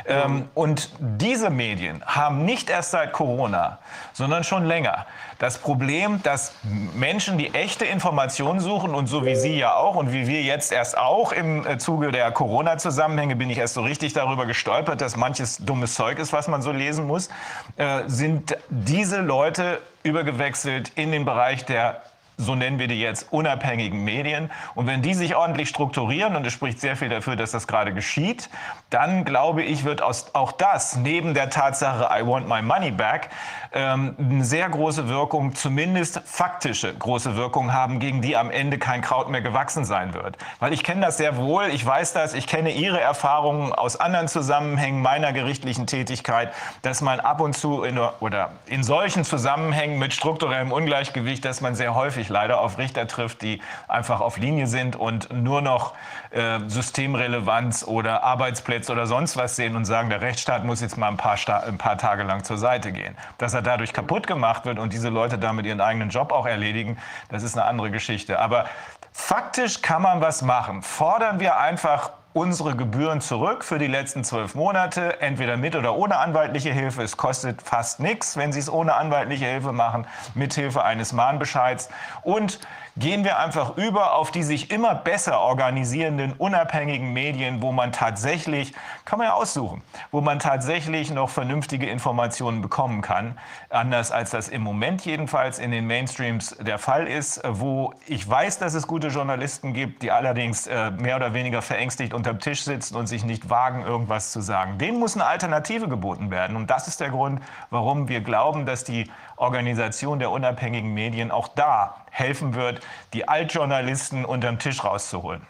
Ja. 0.05 0.25
Ähm, 0.25 0.49
und 0.53 0.89
diese 0.99 1.49
Medien 1.49 2.03
haben 2.05 2.43
nicht 2.43 2.69
erst 2.69 2.91
seit 2.91 3.13
Corona, 3.13 3.77
sondern 4.11 4.43
schon 4.43 4.65
länger 4.65 5.05
das 5.41 5.57
Problem, 5.57 6.21
dass 6.21 6.53
Menschen, 6.93 7.39
die 7.39 7.51
echte 7.55 7.83
Informationen 7.83 8.59
suchen 8.59 8.93
und 8.93 9.07
so 9.07 9.25
wie 9.25 9.35
Sie 9.35 9.57
ja 9.57 9.73
auch 9.73 9.95
und 9.95 10.13
wie 10.13 10.27
wir 10.27 10.43
jetzt 10.43 10.71
erst 10.71 10.95
auch 10.95 11.31
im 11.31 11.65
äh, 11.65 11.79
Zuge 11.79 12.11
der 12.11 12.31
Corona-Zusammenhänge 12.31 13.35
bin 13.35 13.49
ich 13.49 13.57
erst 13.57 13.73
so 13.73 13.81
richtig 13.81 14.13
darüber 14.13 14.45
gestolpert, 14.45 15.01
dass 15.01 15.15
manches 15.15 15.57
dummes 15.57 15.95
Zeug 15.95 16.19
ist, 16.19 16.31
was 16.31 16.47
man 16.47 16.61
so 16.61 16.71
lesen 16.71 17.07
muss, 17.07 17.29
äh, 17.77 18.03
sind 18.05 18.55
diese 18.69 19.21
Leute 19.21 19.81
übergewechselt 20.03 20.91
in 20.93 21.11
den 21.11 21.25
Bereich 21.25 21.65
der 21.65 22.03
so 22.41 22.55
nennen 22.55 22.79
wir 22.79 22.87
die 22.87 22.99
jetzt, 22.99 23.31
unabhängigen 23.31 24.03
Medien. 24.03 24.51
Und 24.75 24.87
wenn 24.87 25.01
die 25.01 25.13
sich 25.13 25.35
ordentlich 25.35 25.69
strukturieren, 25.69 26.35
und 26.35 26.45
es 26.45 26.53
spricht 26.53 26.79
sehr 26.79 26.95
viel 26.95 27.09
dafür, 27.09 27.35
dass 27.35 27.51
das 27.51 27.67
gerade 27.67 27.93
geschieht, 27.93 28.49
dann 28.89 29.25
glaube 29.25 29.63
ich, 29.63 29.83
wird 29.83 30.01
auch 30.01 30.51
das 30.51 30.97
neben 30.97 31.33
der 31.33 31.49
Tatsache, 31.49 32.09
I 32.11 32.25
want 32.25 32.47
my 32.47 32.61
money 32.61 32.91
back, 32.91 33.29
ähm, 33.73 34.15
eine 34.19 34.43
sehr 34.43 34.67
große 34.69 35.07
Wirkung, 35.07 35.55
zumindest 35.55 36.21
faktische 36.25 36.93
große 36.93 37.35
Wirkung 37.35 37.73
haben, 37.73 37.99
gegen 37.99 38.21
die 38.21 38.35
am 38.35 38.51
Ende 38.51 38.77
kein 38.77 39.01
Kraut 39.01 39.29
mehr 39.29 39.41
gewachsen 39.41 39.85
sein 39.85 40.13
wird. 40.13 40.37
Weil 40.59 40.73
ich 40.73 40.83
kenne 40.83 41.01
das 41.01 41.17
sehr 41.17 41.37
wohl, 41.37 41.67
ich 41.67 41.85
weiß 41.85 42.13
das, 42.13 42.33
ich 42.33 42.47
kenne 42.47 42.71
Ihre 42.71 42.99
Erfahrungen 42.99 43.71
aus 43.71 43.95
anderen 43.95 44.27
Zusammenhängen 44.27 45.01
meiner 45.01 45.31
gerichtlichen 45.31 45.87
Tätigkeit, 45.87 46.51
dass 46.81 47.01
man 47.01 47.19
ab 47.19 47.39
und 47.39 47.55
zu 47.55 47.83
in, 47.83 47.97
oder 47.97 48.51
in 48.65 48.83
solchen 48.83 49.23
Zusammenhängen 49.23 49.99
mit 49.99 50.13
strukturellem 50.13 50.71
Ungleichgewicht, 50.71 51.45
dass 51.45 51.61
man 51.61 51.75
sehr 51.75 51.95
häufig 51.95 52.27
leider 52.31 52.59
auf 52.61 52.77
Richter 52.77 53.07
trifft, 53.07 53.41
die 53.41 53.61
einfach 53.87 54.21
auf 54.21 54.37
Linie 54.37 54.67
sind 54.67 54.95
und 54.95 55.31
nur 55.31 55.61
noch 55.61 55.93
äh, 56.31 56.59
Systemrelevanz 56.67 57.83
oder 57.83 58.23
Arbeitsplätze 58.23 58.91
oder 58.91 59.05
sonst 59.05 59.37
was 59.37 59.55
sehen 59.55 59.75
und 59.75 59.85
sagen, 59.85 60.09
der 60.09 60.21
Rechtsstaat 60.21 60.63
muss 60.63 60.81
jetzt 60.81 60.97
mal 60.97 61.09
ein 61.09 61.17
paar, 61.17 61.37
ein 61.65 61.77
paar 61.77 61.97
Tage 61.97 62.23
lang 62.23 62.43
zur 62.43 62.57
Seite 62.57 62.91
gehen. 62.91 63.15
Dass 63.37 63.53
er 63.53 63.61
dadurch 63.61 63.93
kaputt 63.93 64.25
gemacht 64.25 64.65
wird 64.65 64.79
und 64.79 64.93
diese 64.93 65.09
Leute 65.09 65.37
damit 65.37 65.65
ihren 65.65 65.81
eigenen 65.81 66.09
Job 66.09 66.31
auch 66.31 66.45
erledigen, 66.45 66.97
das 67.29 67.43
ist 67.43 67.57
eine 67.57 67.67
andere 67.67 67.91
Geschichte. 67.91 68.39
Aber 68.39 68.65
faktisch 69.11 69.81
kann 69.81 70.01
man 70.01 70.21
was 70.21 70.41
machen. 70.41 70.81
Fordern 70.81 71.39
wir 71.39 71.59
einfach 71.59 72.11
unsere 72.33 72.75
Gebühren 72.75 73.19
zurück 73.19 73.63
für 73.65 73.77
die 73.77 73.87
letzten 73.87 74.23
zwölf 74.23 74.55
Monate, 74.55 75.21
entweder 75.21 75.57
mit 75.57 75.75
oder 75.75 75.95
ohne 75.95 76.17
anwaltliche 76.17 76.71
Hilfe. 76.71 77.03
Es 77.03 77.17
kostet 77.17 77.61
fast 77.61 77.99
nichts, 77.99 78.37
wenn 78.37 78.53
Sie 78.53 78.59
es 78.59 78.71
ohne 78.71 78.95
anwaltliche 78.95 79.45
Hilfe 79.45 79.73
machen, 79.73 80.07
mithilfe 80.33 80.83
eines 80.83 81.11
Mahnbescheids. 81.11 81.89
Und 82.23 82.59
gehen 83.01 83.23
wir 83.23 83.39
einfach 83.39 83.77
über 83.77 84.13
auf 84.13 84.29
die 84.29 84.43
sich 84.43 84.69
immer 84.69 84.93
besser 84.93 85.41
organisierenden 85.41 86.33
unabhängigen 86.33 87.11
Medien, 87.11 87.61
wo 87.61 87.71
man 87.71 87.91
tatsächlich, 87.91 88.73
kann 89.05 89.17
man 89.17 89.27
ja 89.27 89.33
aussuchen, 89.33 89.81
wo 90.11 90.21
man 90.21 90.37
tatsächlich 90.37 91.09
noch 91.11 91.29
vernünftige 91.29 91.89
Informationen 91.89 92.61
bekommen 92.61 93.01
kann, 93.01 93.39
anders 93.71 94.11
als 94.11 94.29
das 94.29 94.47
im 94.49 94.61
Moment 94.61 95.03
jedenfalls 95.03 95.57
in 95.57 95.71
den 95.71 95.87
Mainstreams 95.87 96.55
der 96.59 96.77
Fall 96.77 97.07
ist, 97.07 97.41
wo 97.45 97.93
ich 98.05 98.29
weiß, 98.29 98.59
dass 98.59 98.75
es 98.75 98.85
gute 98.85 99.07
Journalisten 99.07 99.73
gibt, 99.73 100.03
die 100.03 100.11
allerdings 100.11 100.67
äh, 100.67 100.91
mehr 100.91 101.15
oder 101.15 101.33
weniger 101.33 101.63
verängstigt 101.63 102.13
unterm 102.13 102.39
Tisch 102.39 102.63
sitzen 102.63 102.95
und 102.95 103.07
sich 103.07 103.25
nicht 103.25 103.49
wagen, 103.49 103.81
irgendwas 103.81 104.31
zu 104.31 104.41
sagen. 104.41 104.77
Denen 104.77 104.99
muss 104.99 105.15
eine 105.15 105.25
Alternative 105.25 105.87
geboten 105.87 106.29
werden. 106.29 106.55
Und 106.55 106.69
das 106.69 106.87
ist 106.87 107.01
der 107.01 107.09
Grund, 107.09 107.41
warum 107.71 108.07
wir 108.07 108.21
glauben, 108.21 108.67
dass 108.67 108.83
die 108.83 109.09
Organisation 109.37 110.19
der 110.19 110.29
unabhängigen 110.29 110.93
Medien 110.93 111.31
auch 111.31 111.47
da 111.47 111.95
helfen 112.11 112.53
wird, 112.53 112.81
die 113.13 113.27
Altjournalisten 113.27 114.25
unterm 114.25 114.59
Tisch 114.59 114.83
rauszuholen. 114.83 115.41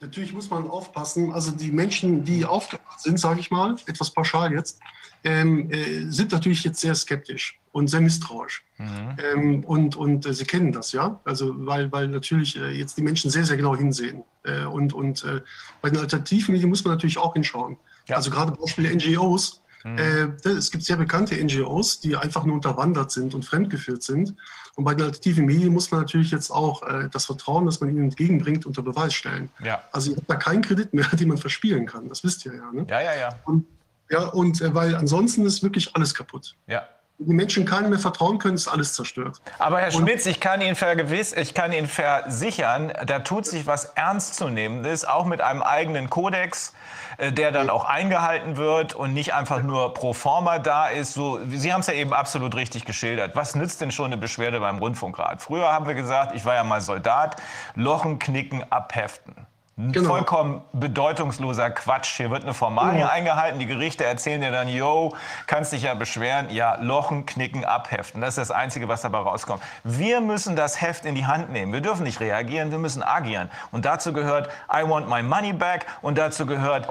Natürlich 0.00 0.32
muss 0.32 0.50
man 0.50 0.68
aufpassen. 0.68 1.32
Also 1.32 1.50
die 1.50 1.72
Menschen, 1.72 2.24
die 2.24 2.44
aufgewacht 2.44 3.00
sind, 3.00 3.18
sage 3.18 3.40
ich 3.40 3.50
mal, 3.50 3.76
etwas 3.86 4.10
pauschal 4.10 4.52
jetzt, 4.52 4.78
ähm, 5.24 5.70
äh, 5.70 6.04
sind 6.10 6.30
natürlich 6.30 6.62
jetzt 6.62 6.80
sehr 6.80 6.94
skeptisch 6.94 7.58
und 7.72 7.88
sehr 7.88 8.00
misstrauisch. 8.00 8.64
Mhm. 8.78 9.16
Ähm, 9.34 9.64
und 9.64 9.96
und 9.96 10.26
äh, 10.26 10.32
sie 10.32 10.44
kennen 10.44 10.70
das, 10.72 10.92
ja. 10.92 11.18
Also 11.24 11.52
weil, 11.66 11.90
weil 11.90 12.08
natürlich 12.08 12.56
äh, 12.56 12.70
jetzt 12.70 12.96
die 12.96 13.02
Menschen 13.02 13.30
sehr, 13.30 13.44
sehr 13.44 13.56
genau 13.56 13.74
hinsehen. 13.74 14.22
Äh, 14.44 14.64
und 14.64 14.92
und 14.92 15.24
äh, 15.24 15.40
bei 15.82 15.90
den 15.90 15.98
alternativen 15.98 16.52
Medien 16.52 16.68
muss 16.68 16.84
man 16.84 16.94
natürlich 16.94 17.18
auch 17.18 17.32
hinschauen. 17.34 17.76
Ja. 18.06 18.16
Also 18.16 18.30
gerade 18.30 18.52
Beispiel 18.52 18.94
NGOs, 18.94 19.62
Mhm. 19.84 19.98
Äh, 19.98 20.48
es 20.48 20.70
gibt 20.70 20.84
sehr 20.84 20.96
bekannte 20.96 21.36
NGOs, 21.42 22.00
die 22.00 22.16
einfach 22.16 22.44
nur 22.44 22.56
unterwandert 22.56 23.10
sind 23.10 23.34
und 23.34 23.44
fremdgeführt 23.44 24.02
sind. 24.02 24.34
Und 24.74 24.84
bei 24.84 24.94
den 24.94 25.02
alternativen 25.06 25.44
Medien 25.44 25.72
muss 25.72 25.90
man 25.90 26.00
natürlich 26.00 26.30
jetzt 26.30 26.50
auch 26.50 26.82
äh, 26.82 27.08
das 27.10 27.26
Vertrauen, 27.26 27.66
das 27.66 27.80
man 27.80 27.90
ihnen 27.90 28.04
entgegenbringt, 28.04 28.66
unter 28.66 28.82
Beweis 28.82 29.14
stellen. 29.14 29.50
Ja. 29.62 29.82
Also 29.92 30.10
ihr 30.12 30.16
habt 30.16 30.30
da 30.30 30.36
keinen 30.36 30.62
Kredit 30.62 30.94
mehr, 30.94 31.08
den 31.12 31.28
man 31.28 31.38
verspielen 31.38 31.86
kann. 31.86 32.08
Das 32.08 32.22
wisst 32.24 32.46
ihr 32.46 32.54
ja. 32.54 32.70
Ne? 32.72 32.86
Ja, 32.88 33.00
ja, 33.00 33.16
ja. 33.16 33.28
Und, 33.44 33.66
ja, 34.10 34.26
und 34.28 34.60
äh, 34.60 34.74
weil 34.74 34.94
ansonsten 34.94 35.44
ist 35.46 35.62
wirklich 35.62 35.94
alles 35.94 36.14
kaputt. 36.14 36.54
Ja. 36.66 36.88
Die 37.18 37.34
Menschen 37.34 37.64
keinem 37.64 37.90
mehr 37.90 37.98
vertrauen 37.98 38.38
können, 38.38 38.54
ist 38.54 38.68
alles 38.68 38.92
zerstört. 38.92 39.40
Aber 39.58 39.80
Herr 39.80 39.90
Schmitz, 39.90 40.24
ich 40.26 40.38
kann 40.38 40.60
Ihnen 40.60 40.76
vergewiss, 40.76 41.32
ich 41.32 41.52
kann 41.52 41.72
Ihnen 41.72 41.88
versichern, 41.88 42.92
da 43.06 43.18
tut 43.18 43.44
sich 43.44 43.66
was 43.66 43.86
Ernstzunehmendes, 43.86 45.04
auch 45.04 45.24
mit 45.24 45.40
einem 45.40 45.62
eigenen 45.62 46.10
Kodex, 46.10 46.74
äh, 47.16 47.32
der 47.32 47.50
dann 47.50 47.70
auch 47.70 47.84
eingehalten 47.84 48.56
wird 48.56 48.94
und 48.94 49.14
nicht 49.14 49.34
einfach 49.34 49.62
nur 49.62 49.94
pro 49.94 50.12
forma 50.12 50.60
da 50.60 50.86
ist. 50.86 51.14
So, 51.14 51.40
Sie 51.48 51.72
haben 51.72 51.80
es 51.80 51.88
ja 51.88 51.94
eben 51.94 52.12
absolut 52.12 52.54
richtig 52.54 52.84
geschildert. 52.84 53.34
Was 53.34 53.56
nützt 53.56 53.80
denn 53.80 53.90
schon 53.90 54.06
eine 54.06 54.16
Beschwerde 54.16 54.60
beim 54.60 54.78
Rundfunkrat? 54.78 55.42
Früher 55.42 55.72
haben 55.72 55.88
wir 55.88 55.94
gesagt, 55.94 56.36
ich 56.36 56.44
war 56.44 56.54
ja 56.54 56.62
mal 56.62 56.80
Soldat, 56.80 57.42
Lochen 57.74 58.20
knicken, 58.20 58.64
abheften. 58.70 59.47
Genau. 59.80 60.08
Vollkommen 60.08 60.62
bedeutungsloser 60.72 61.70
Quatsch. 61.70 62.16
Hier 62.16 62.32
wird 62.32 62.42
eine 62.42 62.52
Formalie 62.52 63.02
ja. 63.02 63.10
eingehalten. 63.10 63.60
Die 63.60 63.66
Gerichte 63.66 64.04
erzählen 64.04 64.40
dir 64.40 64.50
dann, 64.50 64.66
yo, 64.68 65.14
kannst 65.46 65.72
dich 65.72 65.82
ja 65.82 65.94
beschweren. 65.94 66.50
Ja, 66.50 66.78
lochen, 66.80 67.26
knicken, 67.26 67.64
abheften. 67.64 68.20
Das 68.20 68.30
ist 68.30 68.38
das 68.38 68.50
Einzige, 68.50 68.88
was 68.88 69.02
dabei 69.02 69.18
rauskommt. 69.18 69.62
Wir 69.84 70.20
müssen 70.20 70.56
das 70.56 70.80
Heft 70.80 71.04
in 71.04 71.14
die 71.14 71.26
Hand 71.26 71.50
nehmen. 71.50 71.72
Wir 71.72 71.80
dürfen 71.80 72.02
nicht 72.02 72.18
reagieren, 72.18 72.72
wir 72.72 72.78
müssen 72.78 73.04
agieren. 73.04 73.50
Und 73.70 73.84
dazu 73.84 74.12
gehört, 74.12 74.50
I 74.68 74.82
want 74.82 75.08
my 75.08 75.22
money 75.22 75.52
back. 75.52 75.86
Und 76.02 76.18
dazu 76.18 76.44
gehört, 76.44 76.88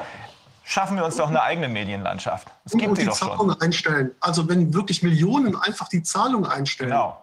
schaffen 0.63 0.95
wir 0.95 1.03
uns 1.03 1.17
doch 1.17 1.27
eine 1.27 1.41
eigene 1.41 1.67
Medienlandschaft. 1.67 2.47
Es 2.63 2.71
gibt 2.71 2.87
und 2.87 2.97
die 2.97 3.09
Zahlung 3.09 3.51
einstellen. 3.59 4.11
Also 4.21 4.47
wenn 4.47 4.73
wirklich 4.73 5.03
Millionen 5.03 5.57
einfach 5.57 5.89
die 5.89 6.03
Zahlung 6.03 6.45
einstellen. 6.45 6.91
Genau 6.91 7.17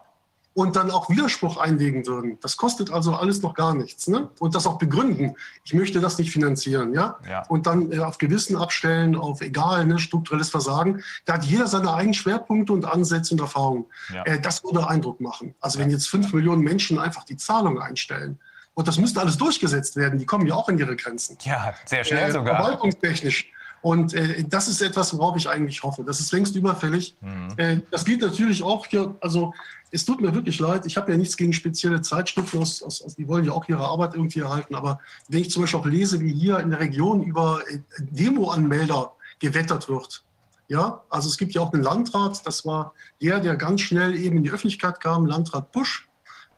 und 0.55 0.77
dann 0.77 0.91
auch 0.93 1.11
Widerspruch 1.11 1.57
einlegen 1.57 2.07
würden. 2.07 2.39
Das 2.41 2.57
kostet 2.57 2.93
also 2.93 3.15
alles 3.15 3.43
noch 3.43 3.55
gar 3.55 3.75
nichts. 3.75 4.07
Ne? 4.07 4.31
Und 4.39 4.55
das 4.55 4.67
auch 4.67 4.79
begründen. 4.79 5.35
Ich 5.65 5.75
möchte 5.75 6.01
das 6.01 6.17
nicht 6.17 6.31
finanzieren. 6.31 6.95
Ja? 6.95 7.19
ja. 7.29 7.43
Und 7.49 7.67
dann 7.67 7.91
äh, 7.93 7.99
auf 7.99 8.19
Gewissen 8.19 8.57
abstellen, 8.57 9.17
auf 9.17 9.41
egal, 9.41 9.85
ne, 9.85 9.99
strukturelles 9.99 10.51
Versagen. 10.51 11.03
Da 11.25 11.35
hat 11.35 11.45
jeder 11.45 11.67
seine 11.67 11.93
eigenen 11.93 12.15
Schwerpunkte 12.15 12.73
und 12.73 12.85
Ansätze 12.85 13.35
und 13.35 13.41
Erfahrungen. 13.41 13.87
Ja. 14.13 14.23
Äh, 14.25 14.41
das 14.41 14.63
würde 14.63 14.87
Eindruck 14.87 15.21
machen. 15.21 15.55
Also 15.61 15.81
wenn 15.81 15.91
jetzt 15.91 16.09
fünf 16.09 16.33
Millionen 16.33 16.63
Menschen 16.63 17.01
einfach 17.01 17.25
die 17.25 17.37
Zahlung 17.37 17.81
einstellen, 17.81 18.39
und 18.77 18.89
das 18.89 18.99
müsste 18.99 19.21
alles 19.21 19.37
durchgesetzt 19.37 19.95
werden, 19.95 20.19
die 20.19 20.27
kommen 20.27 20.47
ja 20.47 20.55
auch 20.55 20.69
in 20.69 20.79
ihre 20.79 20.97
Grenzen. 20.97 21.39
Ja, 21.43 21.75
sehr 21.85 22.03
schnell 22.05 22.31
äh, 22.31 22.33
sogar. 22.33 22.57
Verwaltungstechnisch. 22.57 23.53
Und 23.83 24.15
äh, 24.15 24.43
das 24.49 24.67
ist 24.67 24.81
etwas, 24.81 25.17
worauf 25.17 25.37
ich 25.37 25.47
eigentlich 25.47 25.83
hoffe. 25.83 26.05
Das 26.05 26.19
ist 26.19 26.33
längst 26.33 26.57
überfällig. 26.57 27.15
Mhm. 27.21 27.49
Äh, 27.59 27.81
das 27.91 28.07
gilt 28.07 28.23
natürlich 28.23 28.63
auch 28.63 28.87
hier, 28.87 29.15
also 29.21 29.53
es 29.95 30.05
tut 30.05 30.21
mir 30.21 30.35
wirklich 30.35 30.59
leid, 30.59 30.87
ich 30.87 30.97
habe 30.97 31.13
ja 31.13 31.17
nichts 31.17 31.37
gegen 31.37 31.53
spezielle 31.53 32.03
Zeitschriften, 32.03 32.59
aus, 32.59 32.83
aus, 32.83 33.01
aus, 33.01 33.15
die 33.15 33.29
wollen 33.29 33.45
ja 33.45 33.53
auch 33.53 33.69
ihre 33.69 33.85
Arbeit 33.85 34.15
irgendwie 34.15 34.41
erhalten, 34.41 34.75
aber 34.75 34.99
wenn 35.29 35.43
ich 35.43 35.51
zum 35.51 35.63
Beispiel 35.63 35.81
auch 35.81 35.87
lese, 35.87 36.21
wie 36.21 36.33
hier 36.33 36.59
in 36.59 36.71
der 36.71 36.81
Region 36.81 37.23
über 37.23 37.61
äh, 37.69 37.79
Demo-Anmelder 38.01 39.13
gewettert 39.39 39.89
wird, 39.89 40.25
ja, 40.67 41.03
also 41.11 41.29
es 41.29 41.39
gibt 41.39 41.55
ja 41.55 41.61
auch 41.61 41.73
einen 41.73 41.85
Landrat, 41.85 42.45
das 42.45 42.67
war 42.67 42.93
der, 43.23 43.39
der 43.39 43.55
ganz 43.55 43.83
schnell 43.83 44.17
eben 44.17 44.39
in 44.39 44.43
die 44.43 44.51
Öffentlichkeit 44.51 44.99
kam, 44.99 45.27
Landrat 45.27 45.71
Busch, 45.71 46.09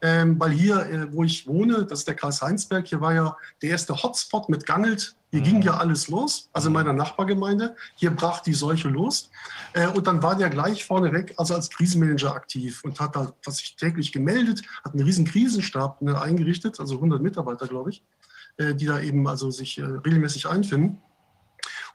ähm, 0.01 0.39
weil 0.39 0.51
hier, 0.51 0.85
äh, 0.85 1.13
wo 1.13 1.23
ich 1.23 1.47
wohne, 1.47 1.85
das 1.85 1.99
ist 1.99 2.07
der 2.07 2.15
Kreis 2.15 2.41
Heinsberg, 2.41 2.87
hier 2.87 3.01
war 3.01 3.13
ja 3.13 3.37
der 3.61 3.71
erste 3.71 4.01
Hotspot 4.01 4.49
mit 4.49 4.65
Gangelt. 4.65 5.15
Hier 5.31 5.41
mhm. 5.41 5.45
ging 5.45 5.61
ja 5.61 5.77
alles 5.77 6.07
los, 6.07 6.49
also 6.53 6.67
in 6.67 6.73
meiner 6.73 6.93
Nachbargemeinde. 6.93 7.75
Hier 7.95 8.11
brach 8.11 8.41
die 8.41 8.53
Seuche 8.53 8.87
los. 8.87 9.29
Äh, 9.73 9.87
und 9.87 10.07
dann 10.07 10.23
war 10.23 10.35
der 10.35 10.49
gleich 10.49 10.85
vorneweg, 10.85 11.33
also 11.37 11.55
als 11.55 11.69
Krisenmanager 11.69 12.33
aktiv 12.33 12.81
und 12.83 12.99
hat 12.99 13.15
da 13.15 13.33
was 13.43 13.57
sich 13.57 13.75
täglich 13.75 14.11
gemeldet, 14.11 14.61
hat 14.83 14.93
einen 14.93 15.03
riesen 15.03 15.25
Krisenstab 15.25 16.01
ne, 16.01 16.19
eingerichtet, 16.19 16.79
also 16.79 16.95
100 16.95 17.21
Mitarbeiter, 17.21 17.67
glaube 17.67 17.89
ich, 17.89 18.03
äh, 18.57 18.73
die 18.73 18.85
da 18.85 18.99
eben 18.99 19.27
also 19.27 19.51
sich 19.51 19.77
äh, 19.77 19.83
regelmäßig 19.83 20.47
einfinden. 20.47 21.01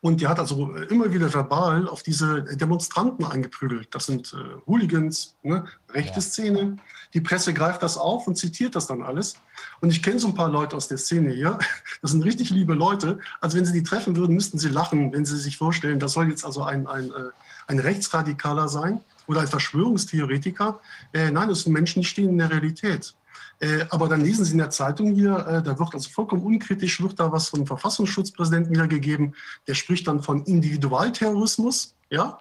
Und 0.03 0.20
der 0.20 0.30
hat 0.30 0.40
also 0.40 0.74
immer 0.90 1.12
wieder 1.12 1.32
verbal 1.32 1.86
auf 1.86 2.03
diese 2.03 2.42
Demonstranten 2.42 3.24
eingeprügelt. 3.24 3.94
Das 3.94 4.07
sind 4.07 4.32
äh, 4.32 4.61
Hooligans, 4.66 5.36
ne, 5.44 5.64
rechte 5.94 6.16
ja. 6.16 6.20
Szene. 6.20 6.76
Die 7.14 7.20
Presse 7.20 7.55
greift 7.55 7.84
das 7.84 7.96
auf 7.96 8.26
und 8.26 8.36
zitiert 8.36 8.74
das 8.74 8.88
dann 8.88 9.03
alles. 9.03 9.36
Und 9.80 9.90
ich 9.90 10.03
kenne 10.03 10.18
so 10.18 10.26
ein 10.26 10.34
paar 10.34 10.48
Leute 10.48 10.76
aus 10.76 10.88
der 10.88 10.98
Szene 10.98 11.30
hier. 11.30 11.57
Das 12.03 12.11
sind 12.11 12.24
richtig 12.24 12.50
liebe 12.50 12.74
Leute. 12.74 13.20
Also 13.40 13.57
wenn 13.57 13.64
Sie 13.64 13.72
die 13.72 13.84
treffen 13.84 14.16
würden, 14.16 14.34
müssten 14.34 14.59
Sie 14.59 14.70
lachen, 14.70 15.12
wenn 15.12 15.24
Sie 15.24 15.36
sich 15.36 15.57
vorstellen, 15.57 16.00
das 16.00 16.14
soll 16.14 16.28
jetzt 16.28 16.44
also 16.44 16.64
ein, 16.64 16.88
ein, 16.88 17.11
äh, 17.12 17.30
ein 17.68 17.78
Rechtsradikaler 17.78 18.68
sein 18.68 19.00
oder 19.28 19.42
ein 19.42 19.46
Verschwörungstheoretiker. 19.46 20.80
Äh, 21.12 21.30
nein, 21.30 21.48
das 21.48 21.61
sind 21.61 21.72
Menschen, 21.72 22.03
die 22.03 22.09
stehen 22.09 22.30
in 22.30 22.38
der 22.38 22.50
Realität. 22.50 23.14
Äh, 23.62 23.86
aber 23.90 24.08
dann 24.08 24.20
lesen 24.22 24.44
Sie 24.44 24.52
in 24.52 24.58
der 24.58 24.70
Zeitung 24.70 25.14
hier, 25.14 25.38
äh, 25.46 25.62
da 25.62 25.78
wird 25.78 25.94
also 25.94 26.10
vollkommen 26.10 26.42
unkritisch, 26.42 27.00
wird 27.00 27.20
da 27.20 27.30
was 27.30 27.48
vom 27.48 27.64
Verfassungsschutzpräsidenten 27.64 28.72
wiedergegeben. 28.72 29.36
Der 29.68 29.74
spricht 29.74 30.08
dann 30.08 30.20
von 30.20 30.42
Individualterrorismus, 30.44 31.94
ja, 32.10 32.40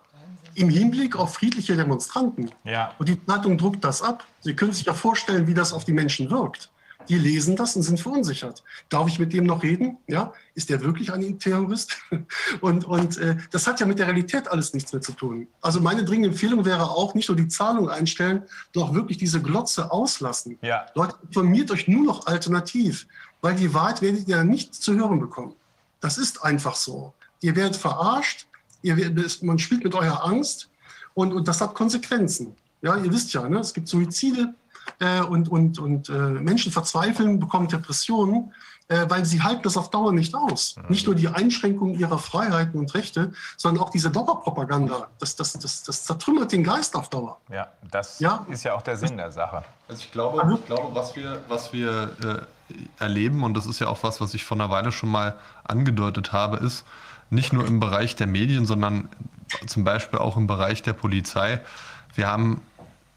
im 0.55 0.69
Hinblick 0.69 1.15
auf 1.15 1.36
friedliche 1.36 1.78
Demonstranten. 1.78 2.49
Ja. 2.63 2.93
Und 2.97 3.07
die 3.07 3.24
Zeitung 3.26 3.57
druckt 3.57 3.84
das 3.84 4.01
ab. 4.01 4.26
Sie 4.39 4.55
können 4.55 4.74
sich 4.74 4.86
ja 4.86 4.95
vorstellen, 4.95 5.45
wie 5.45 5.53
das 5.53 5.74
auf 5.74 5.86
die 5.86 5.93
Menschen 5.93 6.30
wirkt. 6.32 6.72
Die 7.12 7.18
lesen 7.18 7.57
das 7.57 7.76
und 7.76 7.82
sind 7.82 7.99
verunsichert. 7.99 8.64
Darf 8.88 9.05
ich 9.09 9.20
mit 9.20 9.34
dem 9.34 9.43
noch 9.43 9.64
reden? 9.64 9.97
Ja, 10.07 10.32
ist 10.55 10.70
der 10.70 10.82
wirklich 10.82 11.12
ein 11.12 11.39
Terrorist? 11.39 11.97
Und, 12.62 12.86
und 12.86 13.18
äh, 13.18 13.36
das 13.51 13.68
hat 13.68 13.80
ja 13.80 13.86
mit 13.86 13.99
der 13.99 14.07
Realität 14.07 14.47
alles 14.47 14.74
nichts 14.74 14.93
mehr 14.93 15.01
zu 15.01 15.12
tun. 15.12 15.47
Also 15.62 15.82
meine 15.82 16.05
dringende 16.05 16.30
Empfehlung 16.30 16.64
wäre 16.64 16.89
auch, 16.89 17.14
nicht 17.14 17.28
nur 17.28 17.36
die 17.36 17.47
Zahlung 17.47 17.89
einstellen, 17.89 18.43
auch 18.78 18.93
wirklich 18.93 19.18
diese 19.18 19.41
Glotze 19.41 19.91
auslassen. 19.91 20.57
Ja. 20.62 20.86
Leute, 20.95 21.16
informiert 21.28 21.72
euch 21.72 21.88
nur 21.88 22.05
noch 22.05 22.28
alternativ, 22.28 23.07
weil 23.41 23.55
die 23.55 23.74
Wahrheit 23.74 24.01
werdet 24.01 24.28
ihr 24.28 24.43
nicht 24.43 24.76
zu 24.76 24.93
hören 24.95 25.20
bekommen. 25.20 25.55
Das 25.99 26.18
ist 26.18 26.43
einfach 26.43 26.76
so. 26.76 27.14
Ihr 27.41 27.55
werdet 27.55 27.76
verarscht, 27.76 28.47
ihr, 28.84 28.95
man 29.41 29.59
spielt 29.59 29.84
mit 29.84 29.95
eurer 29.95 30.24
Angst 30.24 30.70
und, 31.14 31.34
und 31.34 31.47
das 31.47 31.59
hat 31.59 31.74
Konsequenzen. 31.74 32.55
Ja, 32.82 32.95
ihr 32.95 33.12
wisst 33.12 33.34
ja, 33.34 33.47
ne? 33.49 33.59
es 33.59 33.74
gibt 33.74 33.88
Suizide, 33.88 34.53
äh, 35.00 35.22
und, 35.22 35.50
und, 35.50 35.80
und 35.80 36.10
äh, 36.10 36.14
Menschen 36.14 36.72
verzweifeln, 36.72 37.40
bekommen 37.40 37.68
Depressionen, 37.68 38.54
äh, 38.88 39.10
weil 39.10 39.26
sie 39.26 39.42
halten 39.42 39.64
das 39.64 39.78
auf 39.78 39.90
Dauer 39.90 40.12
nicht 40.12 40.36
aus. 40.36 40.76
Mhm. 40.76 40.84
Nicht 40.90 41.06
nur 41.06 41.16
die 41.16 41.30
Einschränkung 41.30 41.96
ihrer 41.98 42.18
Freiheiten 42.18 42.80
und 42.80 42.94
Rechte, 42.94 43.32
sondern 43.56 43.84
auch 43.84 43.90
diese 43.90 44.12
Dauerpropaganda. 44.12 45.08
Das, 45.18 45.36
das, 45.36 45.54
das, 45.54 45.84
das 45.84 46.04
zertrümmert 46.04 46.52
den 46.52 46.64
Geist 46.64 46.96
auf 46.96 47.10
Dauer. 47.10 47.40
Ja, 47.50 47.68
das 47.90 48.20
ja? 48.20 48.46
ist 48.50 48.64
ja 48.64 48.74
auch 48.74 48.82
der 48.82 48.98
Sinn 48.98 49.18
der 49.18 49.32
Sache. 49.32 49.64
Also 49.88 50.02
ich 50.02 50.12
glaube, 50.12 50.60
ich 50.60 50.66
glaube 50.66 50.94
was 50.94 51.16
wir, 51.16 51.42
was 51.48 51.72
wir 51.72 52.48
äh, 52.70 53.04
erleben, 53.04 53.44
und 53.44 53.56
das 53.56 53.66
ist 53.66 53.80
ja 53.80 53.88
auch 53.88 54.04
was, 54.04 54.20
was 54.20 54.34
ich 54.34 54.44
vor 54.44 54.58
einer 54.58 54.70
Weile 54.70 54.92
schon 54.92 55.10
mal 55.10 55.36
angedeutet 55.64 56.34
habe, 56.34 56.58
ist, 56.58 56.84
nicht 57.30 57.54
nur 57.54 57.66
im 57.66 57.80
Bereich 57.80 58.18
der 58.18 58.28
Medien, 58.28 58.66
sondern 58.66 59.08
zum 59.66 59.84
Beispiel 59.84 60.20
auch 60.20 60.38
im 60.38 60.48
Bereich 60.48 60.84
der 60.84 60.94
Polizei. 60.94 61.62
Wir 62.14 62.28
haben 62.28 62.62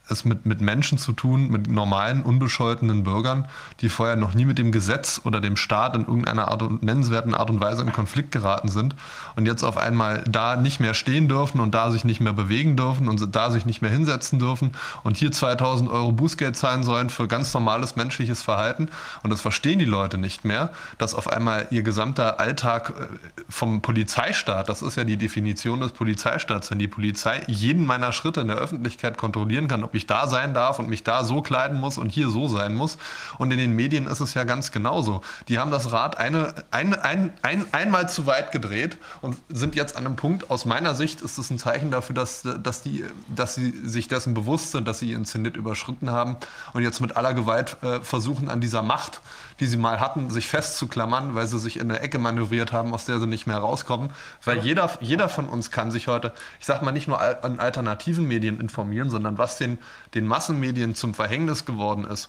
es 0.08 0.24
mit, 0.24 0.44
mit 0.44 0.60
Menschen 0.60 0.98
zu 0.98 1.12
tun, 1.12 1.48
mit 1.48 1.68
normalen, 1.68 2.22
unbescholtenen 2.22 3.04
Bürgern, 3.04 3.48
die 3.80 3.88
vorher 3.88 4.16
noch 4.16 4.34
nie 4.34 4.44
mit 4.44 4.58
dem 4.58 4.70
Gesetz 4.70 5.20
oder 5.24 5.40
dem 5.40 5.56
Staat 5.56 5.96
in 5.96 6.02
irgendeiner 6.02 6.48
Art 6.48 6.62
und 6.62 6.82
nennenswerten 6.82 7.34
Art 7.34 7.48
und 7.48 7.60
Weise 7.60 7.82
in 7.82 7.92
Konflikt 7.92 8.30
geraten 8.30 8.68
sind 8.68 8.94
und 9.36 9.46
jetzt 9.46 9.62
auf 9.62 9.78
einmal 9.78 10.22
da 10.28 10.56
nicht 10.56 10.80
mehr 10.80 10.94
stehen 10.94 11.28
dürfen 11.28 11.60
und 11.60 11.74
da 11.74 11.90
sich 11.90 12.04
nicht 12.04 12.20
mehr 12.20 12.34
bewegen 12.34 12.76
dürfen 12.76 13.08
und 13.08 13.34
da 13.34 13.50
sich 13.50 13.64
nicht 13.64 13.80
mehr 13.80 13.90
hinsetzen 13.90 14.38
dürfen 14.38 14.72
und 15.02 15.16
hier 15.16 15.32
2000 15.32 15.90
Euro 15.90 16.12
Bußgeld 16.12 16.56
zahlen 16.56 16.82
sollen 16.82 17.08
für 17.08 17.26
ganz 17.26 17.54
normales 17.54 17.96
menschliches 17.96 18.42
Verhalten. 18.42 18.88
Und 19.22 19.30
das 19.30 19.40
verstehen 19.40 19.78
die 19.78 19.84
Leute 19.84 20.18
nicht 20.18 20.44
mehr, 20.44 20.70
dass 20.98 21.14
auf 21.14 21.28
einmal 21.28 21.66
ihr 21.70 21.82
gesamter 21.82 22.40
Alltag 22.40 22.92
äh, 22.98 23.06
vom 23.48 23.80
Polizeistaat, 23.80 24.68
das 24.68 24.82
ist 24.82 24.96
ja 24.96 25.04
die 25.04 25.16
Definition 25.16 25.80
des 25.80 25.92
Polizeistaats, 25.92 26.70
wenn 26.70 26.78
die 26.78 26.88
Polizei 26.88 27.42
jeden 27.46 27.86
meiner 27.86 28.12
Schritte 28.12 28.40
in 28.42 28.48
der 28.48 28.56
Öffentlichkeit 28.56 29.16
kontrollieren 29.16 29.68
kann, 29.68 29.82
ich 29.96 30.06
da 30.06 30.28
sein 30.28 30.54
darf 30.54 30.78
und 30.78 30.88
mich 30.88 31.04
da 31.04 31.24
so 31.24 31.42
kleiden 31.42 31.78
muss 31.80 31.98
und 31.98 32.10
hier 32.10 32.30
so 32.30 32.48
sein 32.48 32.74
muss. 32.74 32.98
Und 33.38 33.50
in 33.50 33.58
den 33.58 33.72
Medien 33.72 34.06
ist 34.06 34.20
es 34.20 34.34
ja 34.34 34.44
ganz 34.44 34.72
genauso. 34.72 35.22
Die 35.48 35.58
haben 35.58 35.70
das 35.70 35.92
Rad 35.92 36.16
eine, 36.18 36.54
ein, 36.70 36.94
ein, 36.94 37.32
ein, 37.42 37.66
einmal 37.72 38.08
zu 38.08 38.26
weit 38.26 38.52
gedreht 38.52 38.96
und 39.20 39.36
sind 39.48 39.74
jetzt 39.74 39.96
an 39.96 40.06
einem 40.06 40.16
Punkt, 40.16 40.50
aus 40.50 40.64
meiner 40.64 40.94
Sicht 40.94 41.20
ist 41.20 41.38
es 41.38 41.50
ein 41.50 41.58
Zeichen 41.58 41.90
dafür, 41.90 42.14
dass, 42.14 42.42
dass, 42.42 42.82
die, 42.82 43.04
dass 43.28 43.54
sie 43.54 43.70
sich 43.84 44.08
dessen 44.08 44.34
bewusst 44.34 44.72
sind, 44.72 44.86
dass 44.88 44.98
sie 44.98 45.10
ihren 45.10 45.24
Zenit 45.24 45.56
überschritten 45.56 46.10
haben 46.10 46.36
und 46.72 46.82
jetzt 46.82 47.00
mit 47.00 47.16
aller 47.16 47.34
Gewalt 47.34 47.76
äh, 47.82 48.00
versuchen, 48.00 48.48
an 48.48 48.60
dieser 48.60 48.82
Macht, 48.82 49.20
die 49.60 49.66
sie 49.66 49.76
mal 49.76 50.00
hatten, 50.00 50.30
sich 50.30 50.48
festzuklammern, 50.48 51.34
weil 51.34 51.46
sie 51.46 51.58
sich 51.58 51.78
in 51.78 51.90
eine 51.90 52.00
Ecke 52.00 52.18
manövriert 52.18 52.72
haben, 52.72 52.92
aus 52.92 53.04
der 53.04 53.20
sie 53.20 53.26
nicht 53.26 53.46
mehr 53.46 53.58
rauskommen. 53.58 54.10
Weil 54.44 54.58
jeder, 54.58 54.90
jeder 55.00 55.28
von 55.28 55.48
uns 55.48 55.70
kann 55.70 55.90
sich 55.90 56.08
heute, 56.08 56.32
ich 56.60 56.66
sag 56.66 56.82
mal, 56.82 56.92
nicht 56.92 57.08
nur 57.08 57.20
an 57.20 57.60
alternativen 57.60 58.26
Medien 58.26 58.60
informieren, 58.60 59.10
sondern 59.10 59.38
was 59.38 59.58
den, 59.58 59.78
den 60.14 60.26
Massenmedien 60.26 60.94
zum 60.94 61.14
Verhängnis 61.14 61.64
geworden 61.64 62.04
ist. 62.04 62.28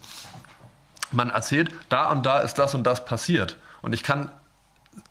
Man 1.11 1.29
erzählt, 1.29 1.73
da 1.89 2.11
und 2.11 2.25
da 2.25 2.39
ist 2.39 2.55
das 2.55 2.75
und 2.75 2.83
das 2.83 3.05
passiert. 3.05 3.57
Und 3.81 3.93
ich 3.93 4.03
kann 4.03 4.31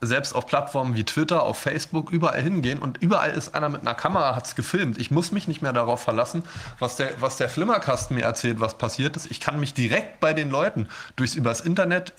selbst 0.01 0.35
auf 0.35 0.47
Plattformen 0.47 0.97
wie 0.97 1.05
Twitter, 1.05 1.43
auf 1.43 1.59
Facebook 1.59 2.11
überall 2.11 2.41
hingehen 2.41 2.79
und 2.79 2.99
überall 3.03 3.31
ist 3.31 3.55
einer 3.55 3.69
mit 3.69 3.83
einer 3.83 3.95
Kamera, 3.95 4.37
hat 4.37 4.47
es 4.47 4.55
gefilmt. 4.55 4.99
Ich 4.99 5.11
muss 5.11 5.33
mich 5.33 5.49
nicht 5.49 5.63
mehr 5.63 5.73
darauf 5.73 6.03
verlassen, 6.03 6.43
was 6.79 6.97
der, 6.97 7.21
was 7.21 7.37
der 7.37 7.49
Flimmerkasten 7.49 8.17
mir 8.17 8.25
erzählt, 8.25 8.61
was 8.61 8.79
passiert 8.79 9.17
ist. 9.17 9.31
Ich 9.31 9.41
kann 9.41 9.61
mich 9.61 9.75
direkt 9.75 10.21
bei 10.21 10.33
den 10.33 10.51
Leuten 10.51 10.89
durchs 11.17 11.35
übers 11.35 11.61
Internet 11.61 12.13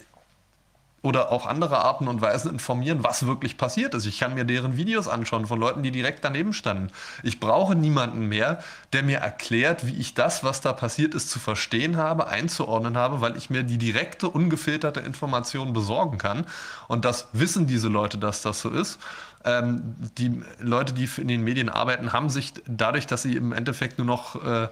oder 1.05 1.31
auch 1.31 1.45
andere 1.45 1.85
Arten 1.85 2.07
und 2.07 2.19
Weisen 2.19 2.49
informieren, 2.49 3.03
was 3.03 3.27
wirklich 3.27 3.57
passiert 3.57 3.93
ist. 3.93 4.07
Ich 4.07 4.19
kann 4.19 4.33
mir 4.33 4.43
deren 4.43 4.75
Videos 4.75 5.07
anschauen 5.07 5.45
von 5.45 5.59
Leuten, 5.59 5.83
die 5.83 5.91
direkt 5.91 6.25
daneben 6.25 6.51
standen. 6.51 6.89
Ich 7.21 7.39
brauche 7.39 7.75
niemanden 7.75 8.25
mehr, 8.27 8.57
der 8.91 9.03
mir 9.03 9.19
erklärt, 9.19 9.85
wie 9.85 9.93
ich 9.93 10.15
das, 10.15 10.43
was 10.43 10.61
da 10.61 10.73
passiert 10.73 11.13
ist, 11.13 11.29
zu 11.29 11.37
verstehen 11.37 11.97
habe, 11.97 12.27
einzuordnen 12.27 12.97
habe, 12.97 13.21
weil 13.21 13.37
ich 13.37 13.51
mir 13.51 13.61
die 13.61 13.77
direkte, 13.77 14.27
ungefilterte 14.27 14.99
Information 14.99 15.73
besorgen 15.73 16.17
kann. 16.17 16.47
Und 16.87 17.05
das 17.05 17.27
wissen 17.33 17.67
diese 17.67 17.87
Leute, 17.87 18.17
dass 18.17 18.41
das 18.41 18.61
so 18.61 18.71
ist. 18.71 18.99
Ähm, 19.43 19.95
die 20.17 20.41
Leute, 20.57 20.93
die 20.93 21.07
in 21.17 21.27
den 21.27 21.43
Medien 21.43 21.69
arbeiten, 21.69 22.13
haben 22.13 22.31
sich 22.31 22.51
dadurch, 22.65 23.05
dass 23.05 23.21
sie 23.21 23.35
im 23.35 23.51
Endeffekt 23.51 23.99
nur 23.99 24.07
noch 24.07 24.43
äh, 24.43 24.69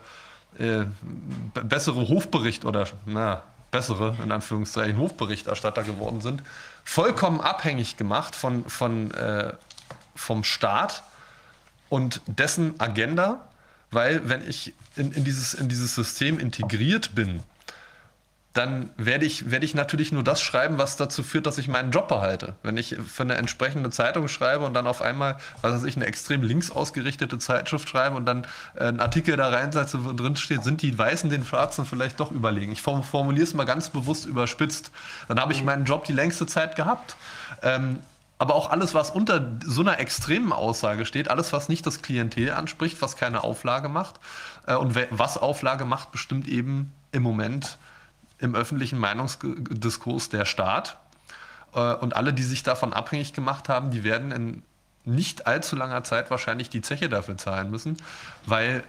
äh, 0.57 0.85
bessere 1.53 2.07
Hofbericht 2.07 2.65
oder 2.65 2.87
na, 3.05 3.43
bessere, 3.73 4.15
in 4.23 4.31
Anführungszeichen, 4.31 4.97
Hofberichterstatter 4.97 5.83
geworden 5.83 6.21
sind, 6.21 6.43
vollkommen 6.85 7.41
abhängig 7.41 7.97
gemacht 7.97 8.35
von, 8.35 8.69
von, 8.69 9.11
äh, 9.11 9.53
vom 10.15 10.43
Staat 10.43 11.03
und 11.89 12.21
dessen 12.27 12.79
Agenda, 12.79 13.49
weil 13.89 14.29
wenn 14.29 14.47
ich 14.47 14.73
in, 14.95 15.11
in, 15.11 15.23
dieses, 15.23 15.55
in 15.55 15.69
dieses 15.69 15.95
System 15.95 16.37
integriert 16.39 17.15
bin, 17.15 17.41
dann 18.53 18.91
werde 18.97 19.25
ich, 19.25 19.49
werde 19.49 19.65
ich 19.65 19.73
natürlich 19.73 20.11
nur 20.11 20.23
das 20.23 20.39
schreiben, 20.39 20.77
was 20.77 20.95
dazu 20.95 21.23
führt, 21.23 21.47
dass 21.47 21.57
ich 21.57 21.67
meinen 21.67 21.91
Job 21.91 22.07
behalte. 22.07 22.53
Wenn 22.61 22.77
ich 22.77 22.95
für 23.07 23.23
eine 23.23 23.33
entsprechende 23.35 23.89
Zeitung 23.89 24.27
schreibe 24.27 24.63
und 24.65 24.75
dann 24.75 24.85
auf 24.85 25.01
einmal, 25.01 25.37
was 25.61 25.73
weiß 25.73 25.83
ich, 25.85 25.95
eine 25.95 26.05
extrem 26.05 26.43
links 26.43 26.69
ausgerichtete 26.69 27.39
Zeitschrift 27.39 27.89
schreibe 27.89 28.15
und 28.15 28.25
dann 28.25 28.45
äh, 28.75 28.83
einen 28.85 28.99
Artikel 28.99 29.35
da 29.37 29.49
reinsetze, 29.49 30.05
wo 30.05 30.13
drin 30.13 30.35
steht, 30.35 30.63
sind 30.63 30.83
die 30.83 30.95
Weißen 30.95 31.31
den 31.31 31.45
Schwarzen 31.45 31.85
vielleicht 31.85 32.19
doch 32.19 32.29
überlegen. 32.29 32.71
Ich 32.71 32.83
formuliere 32.83 33.43
es 33.43 33.55
mal 33.55 33.65
ganz 33.65 33.89
bewusst 33.89 34.27
überspitzt. 34.27 34.91
Dann 35.27 35.39
habe 35.39 35.51
ich 35.53 35.61
mhm. 35.61 35.65
meinen 35.65 35.85
Job 35.85 36.05
die 36.05 36.13
längste 36.13 36.45
Zeit 36.45 36.75
gehabt. 36.75 37.15
Ähm, 37.63 37.99
aber 38.37 38.53
auch 38.53 38.69
alles, 38.69 38.93
was 38.93 39.09
unter 39.09 39.51
so 39.65 39.81
einer 39.81 39.99
extremen 39.99 40.51
Aussage 40.51 41.05
steht, 41.07 41.27
alles, 41.27 41.53
was 41.53 41.69
nicht 41.69 41.87
das 41.87 42.03
Klientel 42.03 42.51
anspricht, 42.51 43.01
was 43.01 43.15
keine 43.15 43.43
Auflage 43.43 43.89
macht 43.89 44.19
äh, 44.67 44.75
und 44.75 44.95
was 45.09 45.39
Auflage 45.39 45.85
macht, 45.85 46.11
bestimmt 46.11 46.47
eben 46.47 46.93
im 47.11 47.23
Moment 47.23 47.79
im 48.43 48.55
öffentlichen 48.55 48.99
Meinungsdiskurs 48.99 50.29
der 50.29 50.45
Staat. 50.45 50.97
Äh, 51.73 51.93
und 51.95 52.15
alle, 52.15 52.33
die 52.33 52.43
sich 52.43 52.63
davon 52.63 52.93
abhängig 52.93 53.33
gemacht 53.33 53.69
haben, 53.69 53.91
die 53.91 54.03
werden 54.03 54.31
in 54.31 54.63
nicht 55.05 55.47
allzu 55.47 55.75
langer 55.75 56.03
Zeit 56.03 56.31
wahrscheinlich 56.31 56.69
die 56.69 56.81
Zeche 56.81 57.09
dafür 57.09 57.37
zahlen 57.37 57.69
müssen, 57.69 57.97
weil 58.45 58.83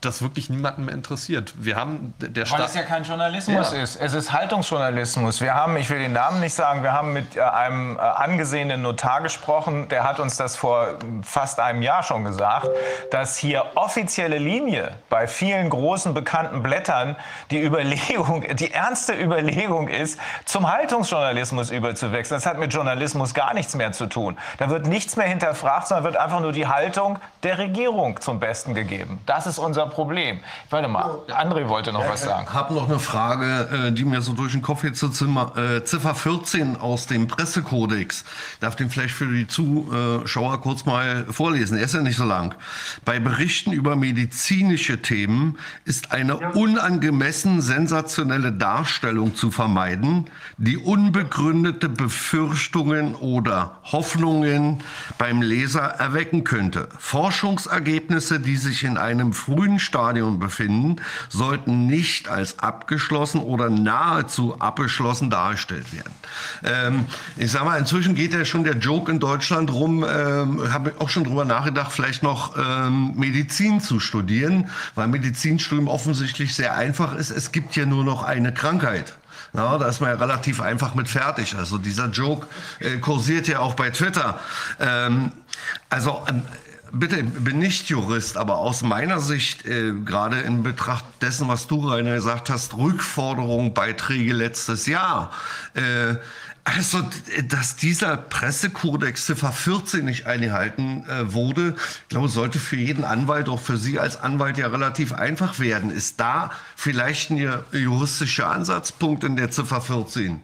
das 0.00 0.22
wirklich 0.22 0.48
niemanden 0.48 0.84
mehr 0.84 0.94
interessiert. 0.94 1.54
Wir 1.56 1.74
haben 1.76 2.14
der 2.18 2.46
Staat. 2.46 2.60
Weil 2.60 2.66
es 2.66 2.74
ja 2.74 2.82
kein 2.82 3.02
Journalismus 3.02 3.72
ja. 3.72 3.82
ist. 3.82 3.96
Es 3.96 4.14
ist 4.14 4.32
Haltungsjournalismus. 4.32 5.40
Wir 5.40 5.54
haben, 5.54 5.76
ich 5.76 5.90
will 5.90 5.98
den 5.98 6.12
Namen 6.12 6.40
nicht 6.40 6.54
sagen, 6.54 6.84
wir 6.84 6.92
haben 6.92 7.12
mit 7.12 7.36
äh, 7.36 7.40
einem 7.40 7.96
äh, 7.96 8.00
angesehenen 8.00 8.82
Notar 8.82 9.22
gesprochen, 9.22 9.88
der 9.88 10.04
hat 10.04 10.20
uns 10.20 10.36
das 10.36 10.56
vor 10.56 10.98
fast 11.22 11.58
einem 11.58 11.82
Jahr 11.82 12.04
schon 12.04 12.24
gesagt, 12.24 12.68
dass 13.10 13.36
hier 13.36 13.64
offizielle 13.74 14.38
Linie 14.38 14.92
bei 15.10 15.26
vielen 15.26 15.68
großen 15.68 16.14
bekannten 16.14 16.62
Blättern 16.62 17.16
die 17.50 17.60
Überlegung, 17.60 18.44
die 18.56 18.70
ernste 18.70 19.14
Überlegung 19.14 19.88
ist, 19.88 20.20
zum 20.44 20.70
Haltungsjournalismus 20.70 21.70
überzuwechseln. 21.70 22.38
Das 22.38 22.46
hat 22.46 22.58
mit 22.58 22.72
Journalismus 22.72 23.34
gar 23.34 23.52
nichts 23.52 23.74
mehr 23.74 23.90
zu 23.90 24.06
tun. 24.06 24.38
Da 24.58 24.70
wird 24.70 24.86
nichts 24.86 25.16
mehr 25.16 25.26
hinterfragt, 25.26 25.88
sondern 25.88 26.04
wird 26.04 26.16
einfach 26.16 26.40
nur 26.40 26.52
die 26.52 26.68
Haltung 26.68 27.18
der 27.42 27.58
Regierung 27.58 28.20
zum 28.20 28.38
Besten 28.38 28.74
gegeben. 28.74 29.20
Das 29.26 29.46
ist 29.46 29.58
unser 29.58 29.87
Problem. 29.90 30.40
Warte 30.70 30.88
mal, 30.88 31.18
André 31.28 31.68
wollte 31.68 31.92
noch 31.92 32.08
was 32.08 32.22
sagen. 32.22 32.46
Ich 32.48 32.54
habe 32.54 32.74
noch 32.74 32.88
eine 32.88 32.98
Frage, 32.98 33.88
äh, 33.88 33.92
die 33.92 34.04
mir 34.04 34.20
so 34.22 34.32
durch 34.32 34.52
den 34.52 34.62
Kopf 34.62 34.84
jetzt 34.84 34.98
zur 34.98 35.12
Zimmer, 35.12 35.56
äh, 35.56 35.84
Ziffer 35.84 36.14
14 36.14 36.76
aus 36.76 37.06
dem 37.06 37.26
Pressekodex. 37.28 38.24
Ich 38.52 38.58
darf 38.60 38.76
den 38.76 38.90
vielleicht 38.90 39.14
für 39.14 39.26
die 39.26 39.46
Zuschauer 39.46 40.60
kurz 40.60 40.84
mal 40.84 41.26
vorlesen. 41.30 41.78
Er 41.78 41.84
ist 41.84 41.94
ja 41.94 42.00
nicht 42.00 42.16
so 42.16 42.24
lang. 42.24 42.54
Bei 43.04 43.18
Berichten 43.18 43.72
über 43.72 43.96
medizinische 43.96 45.02
Themen 45.02 45.58
ist 45.84 46.12
eine 46.12 46.38
unangemessen 46.52 47.60
sensationelle 47.60 48.52
Darstellung 48.52 49.34
zu 49.34 49.50
vermeiden, 49.50 50.26
die 50.56 50.76
unbegründete 50.76 51.88
Befürchtungen 51.88 53.14
oder 53.14 53.78
Hoffnungen 53.84 54.82
beim 55.18 55.42
Leser 55.42 55.82
erwecken 55.82 56.44
könnte. 56.44 56.88
Forschungsergebnisse, 56.98 58.40
die 58.40 58.56
sich 58.56 58.84
in 58.84 58.98
einem 58.98 59.32
frühen 59.32 59.77
Stadium 59.78 60.38
befinden, 60.38 60.96
sollten 61.28 61.86
nicht 61.86 62.28
als 62.28 62.58
abgeschlossen 62.58 63.40
oder 63.40 63.70
nahezu 63.70 64.60
abgeschlossen 64.60 65.30
dargestellt 65.30 65.92
werden. 65.92 66.12
Ähm, 66.64 67.06
ich 67.36 67.50
sage 67.50 67.64
mal, 67.64 67.78
inzwischen 67.78 68.14
geht 68.14 68.32
ja 68.32 68.44
schon 68.44 68.64
der 68.64 68.76
Joke 68.76 69.10
in 69.10 69.20
Deutschland 69.20 69.72
rum, 69.72 70.04
ähm, 70.08 70.72
habe 70.72 70.94
auch 70.98 71.08
schon 71.08 71.24
drüber 71.24 71.44
nachgedacht, 71.44 71.92
vielleicht 71.92 72.22
noch 72.22 72.56
ähm, 72.56 73.14
Medizin 73.16 73.80
zu 73.80 74.00
studieren, 74.00 74.70
weil 74.94 75.08
Medizinstudium 75.08 75.88
offensichtlich 75.88 76.54
sehr 76.54 76.76
einfach 76.76 77.14
ist. 77.14 77.30
Es 77.30 77.52
gibt 77.52 77.76
ja 77.76 77.86
nur 77.86 78.04
noch 78.04 78.22
eine 78.22 78.52
Krankheit. 78.52 79.14
Ja, 79.54 79.78
da 79.78 79.88
ist 79.88 80.00
man 80.00 80.10
ja 80.10 80.16
relativ 80.16 80.60
einfach 80.60 80.94
mit 80.94 81.08
fertig. 81.08 81.56
Also 81.56 81.78
dieser 81.78 82.08
Joke 82.08 82.46
äh, 82.80 82.98
kursiert 82.98 83.48
ja 83.48 83.60
auch 83.60 83.74
bei 83.74 83.90
Twitter. 83.90 84.40
Ähm, 84.78 85.32
also 85.88 86.22
ähm, 86.28 86.42
Bitte, 86.90 87.22
bin 87.22 87.58
nicht 87.58 87.88
Jurist, 87.88 88.36
aber 88.36 88.58
aus 88.58 88.82
meiner 88.82 89.20
Sicht, 89.20 89.66
äh, 89.66 89.92
gerade 89.92 90.40
in 90.40 90.62
Betracht 90.62 91.04
dessen, 91.20 91.48
was 91.48 91.66
du, 91.66 91.86
Rainer, 91.86 92.14
gesagt 92.14 92.48
hast, 92.50 92.76
Rückforderung, 92.76 93.74
Beiträge 93.74 94.32
letztes 94.32 94.86
Jahr. 94.86 95.30
Äh, 95.74 96.16
also, 96.64 97.00
dass 97.48 97.76
dieser 97.76 98.16
Pressekodex 98.16 99.26
Ziffer 99.26 99.52
14 99.52 100.04
nicht 100.04 100.26
eingehalten 100.26 101.04
äh, 101.08 101.32
wurde, 101.32 101.76
ich 102.02 102.08
glaube, 102.08 102.28
sollte 102.28 102.58
für 102.58 102.76
jeden 102.76 103.04
Anwalt, 103.04 103.48
auch 103.48 103.60
für 103.60 103.78
Sie 103.78 103.98
als 103.98 104.20
Anwalt 104.20 104.58
ja 104.58 104.66
relativ 104.66 105.12
einfach 105.12 105.58
werden. 105.58 105.90
Ist 105.90 106.20
da 106.20 106.50
vielleicht 106.76 107.30
ein 107.30 107.62
juristischer 107.72 108.50
Ansatzpunkt 108.50 109.24
in 109.24 109.36
der 109.36 109.50
Ziffer 109.50 109.80
14 109.80 110.42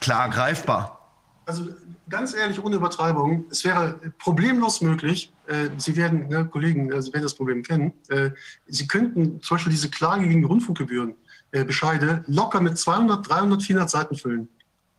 klar 0.00 0.30
greifbar? 0.30 0.98
Also 1.44 1.68
ganz 2.08 2.34
ehrlich, 2.34 2.62
ohne 2.62 2.76
Übertreibung, 2.76 3.44
es 3.50 3.64
wäre 3.64 3.98
problemlos 4.18 4.80
möglich, 4.80 5.32
Sie 5.78 5.96
werden, 5.96 6.28
ne, 6.28 6.44
Kollegen, 6.46 6.92
äh, 6.92 7.00
Sie 7.00 7.12
werden 7.12 7.22
das 7.22 7.34
Problem 7.34 7.62
kennen, 7.62 7.92
äh, 8.08 8.30
Sie 8.66 8.86
könnten 8.86 9.40
zum 9.40 9.56
Beispiel 9.56 9.72
diese 9.72 9.90
Klage 9.90 10.28
gegen 10.28 10.40
die 10.40 10.46
Rundfunkgebühren, 10.46 11.14
äh, 11.52 11.64
Bescheide, 11.64 12.24
locker 12.26 12.60
mit 12.60 12.78
200, 12.78 13.28
300, 13.28 13.62
400 13.62 13.90
Seiten 13.90 14.16
füllen. 14.16 14.48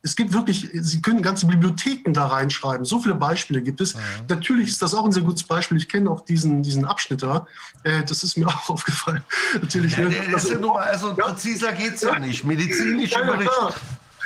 Es 0.02 0.16
gibt 0.16 0.34
wirklich, 0.34 0.70
Sie 0.74 1.02
können 1.02 1.22
ganze 1.22 1.45
Bibliotheken 1.45 2.14
da 2.14 2.28
reinschreiben. 2.28 2.86
So 2.86 3.00
viele 3.00 3.16
Beispiele 3.16 3.62
gibt 3.62 3.82
es. 3.82 3.93
Ja. 3.93 4.00
Natürlich 4.30 4.70
ist 4.70 4.82
das 4.82 4.93
auch 4.93 5.04
ein 5.04 5.12
sehr 5.12 5.24
gutes 5.24 5.43
Beispiel. 5.43 5.78
Ich 5.78 5.89
kenne 5.89 6.10
auch 6.10 6.22
diesen, 6.22 6.64
diesen 6.64 6.86
Abschnitt 6.86 7.22
da. 7.22 7.45
Äh, 7.84 8.04
das 8.06 8.24
ist 8.24 8.38
mir 8.38 8.47
auch 8.47 8.70
aufgefallen. 8.70 9.24
Natürlich. 9.62 9.97
Ja, 9.97 10.08
ne, 10.08 10.16
das 10.32 10.45
ist 10.45 10.52
ja 10.52 10.60
nur, 10.60 10.82
also 10.82 11.14
präziser 11.14 11.74
geht 11.74 11.95
es 11.95 12.02
ja, 12.02 12.18
nicht. 12.18 12.45
Medizinische 12.45 13.20
ja, 13.20 13.30
Bericht. 13.30 13.52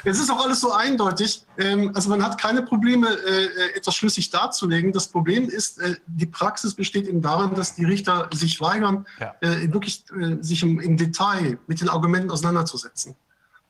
Es 0.06 0.20
ist 0.20 0.30
auch 0.30 0.44
alles 0.44 0.60
so 0.60 0.72
eindeutig. 0.72 1.44
Ähm, 1.58 1.92
also 1.94 2.10
man 2.10 2.24
hat 2.24 2.40
keine 2.40 2.62
Probleme, 2.62 3.08
äh, 3.08 3.46
äh, 3.46 3.78
etwas 3.78 3.96
schlüssig 3.96 4.30
darzulegen. 4.30 4.92
Das 4.92 5.08
Problem 5.08 5.50
ist, 5.50 5.80
äh, 5.80 5.96
die 6.08 6.26
Praxis 6.26 6.74
besteht 6.74 7.08
eben 7.08 7.22
darin, 7.22 7.56
dass 7.56 7.76
die 7.76 7.86
Richter 7.86 8.30
sich 8.34 8.60
weigern, 8.60 9.06
ja. 9.20 9.34
wirklich 9.42 10.04
sich 10.42 10.64
im, 10.64 10.98
Detail 10.98 11.58
mit 11.68 11.82
den 11.82 11.90
Argumenten 11.90 12.32
auseinanderzusetzen. 12.32 13.16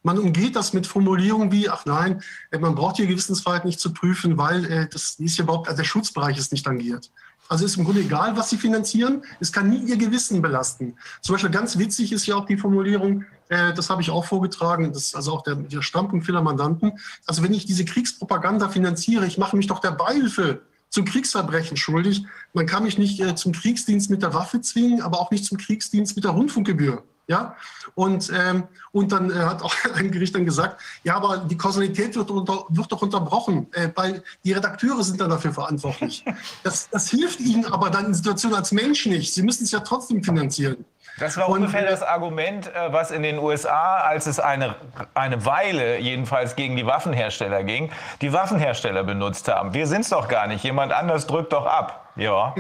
Man 0.02 0.18
umgeht 0.18 0.56
das 0.56 0.74
mit 0.74 0.86
Formulierungen 0.86 1.52
wie, 1.52 1.70
ach 1.70 1.86
nein, 1.86 2.22
man 2.60 2.76
braucht 2.76 2.98
die 2.98 3.08
Gewissensfreiheit 3.08 3.66
nicht 3.66 3.80
zu 3.80 3.94
prüfen, 3.94 4.38
weil 4.38 4.88
das 4.92 5.12
ist 5.12 5.38
ja 5.38 5.44
überhaupt, 5.44 5.68
also 5.68 5.78
der 5.78 5.86
Schutzbereich 5.86 6.38
ist 6.38 6.52
nicht 6.52 6.66
tangiert. 6.66 7.10
Also 7.50 7.66
ist 7.66 7.78
im 7.78 7.84
Grunde 7.84 8.02
egal, 8.02 8.36
was 8.38 8.50
sie 8.50 8.58
finanzieren. 8.58 9.24
Es 9.40 9.52
kann 9.52 9.70
nie 9.70 9.84
ihr 9.90 9.98
Gewissen 9.98 10.42
belasten. 10.42 10.96
Zum 11.22 11.36
Beispiel 11.36 11.52
ganz 11.52 11.78
witzig 11.78 12.12
ist 12.12 12.26
ja 12.26 12.36
auch 12.36 12.46
die 12.46 12.58
Formulierung, 12.58 13.26
äh, 13.50 13.74
das 13.74 13.90
habe 13.90 14.02
ich 14.02 14.10
auch 14.10 14.26
vorgetragen, 14.26 14.92
das 14.94 15.08
ist 15.08 15.16
also 15.16 15.34
auch 15.34 15.44
der, 15.44 15.56
der 15.56 15.82
Standpunkt 15.82 16.26
vieler 16.26 16.42
Mandanten. 16.42 16.94
Also 17.26 17.44
wenn 17.44 17.54
ich 17.54 17.66
diese 17.66 17.86
Kriegspropaganda 17.86 18.70
finanziere, 18.70 19.26
ich 19.26 19.38
mache 19.38 19.58
mich 19.58 19.68
doch 19.68 19.80
der 19.80 19.92
Beihilfe 19.92 20.62
zum 20.90 21.06
Kriegsverbrechen 21.06 21.76
schuldig. 21.76 22.26
Man 22.54 22.68
kann 22.68 22.84
mich 22.84 23.00
nicht 23.00 23.20
äh, 23.20 23.36
zum 23.36 23.52
Kriegsdienst 23.52 24.12
mit 24.12 24.22
der 24.22 24.34
Waffe 24.34 24.62
zwingen, 24.62 25.02
aber 25.02 25.20
auch 25.20 25.32
nicht 25.32 25.44
zum 25.44 25.58
Kriegsdienst 25.58 26.16
mit 26.16 26.24
der 26.24 26.32
Rundfunkgebühr. 26.32 27.04
Ja, 27.28 27.56
und, 27.96 28.30
ähm, 28.36 28.68
und 28.92 29.14
dann 29.14 29.32
äh, 29.32 29.36
hat 29.36 29.62
auch 29.62 29.74
ein 29.96 30.12
Gericht 30.12 30.36
dann 30.36 30.46
gesagt, 30.46 30.82
ja, 31.04 31.16
aber 31.16 31.38
die 31.38 31.58
Kausalität 31.58 32.16
wird, 32.16 32.30
unter, 32.30 32.66
wird 32.68 32.92
doch 32.92 33.02
unterbrochen, 33.02 33.68
äh, 33.74 33.90
weil 33.96 34.24
die 34.44 34.52
Redakteure 34.52 35.04
sind 35.04 35.22
dann 35.22 35.30
dafür 35.30 35.54
verantwortlich. 35.54 36.26
Das, 36.64 36.90
das 36.90 37.10
hilft 37.10 37.40
ihnen 37.40 37.66
aber 37.66 37.90
dann 37.90 38.08
in 38.08 38.14
Situationen 38.14 38.58
als 38.58 38.72
Mensch 38.72 39.06
nicht. 39.06 39.34
Sie 39.34 39.42
müssen 39.42 39.64
es 39.64 39.72
ja 39.72 39.80
trotzdem 39.80 40.24
finanzieren. 40.24 40.86
Das 41.20 41.38
war 41.38 41.50
und, 41.50 41.60
ungefähr 41.60 41.84
das 41.84 42.02
Argument, 42.02 42.68
äh, 42.68 42.92
was 42.92 43.12
in 43.12 43.24
den 43.24 43.38
USA, 43.38 43.98
als 44.02 44.26
es 44.26 44.40
eine, 44.40 44.76
eine 45.14 45.46
Weile 45.46 46.00
jedenfalls 46.00 46.56
gegen 46.56 46.76
die 46.76 46.86
Waffenhersteller 46.86 47.64
ging, 47.64 47.92
die 48.22 48.34
Waffenhersteller 48.34 49.04
benutzt 49.04 49.48
haben. 49.48 49.74
Wir 49.74 49.88
sind 49.88 50.02
es 50.02 50.10
doch 50.10 50.28
gar 50.28 50.48
nicht, 50.48 50.64
jemand 50.64 50.92
anders 50.92 51.28
drückt 51.28 51.54
doch 51.54 51.66
ab. 51.66 52.03
Ja, 52.16 52.54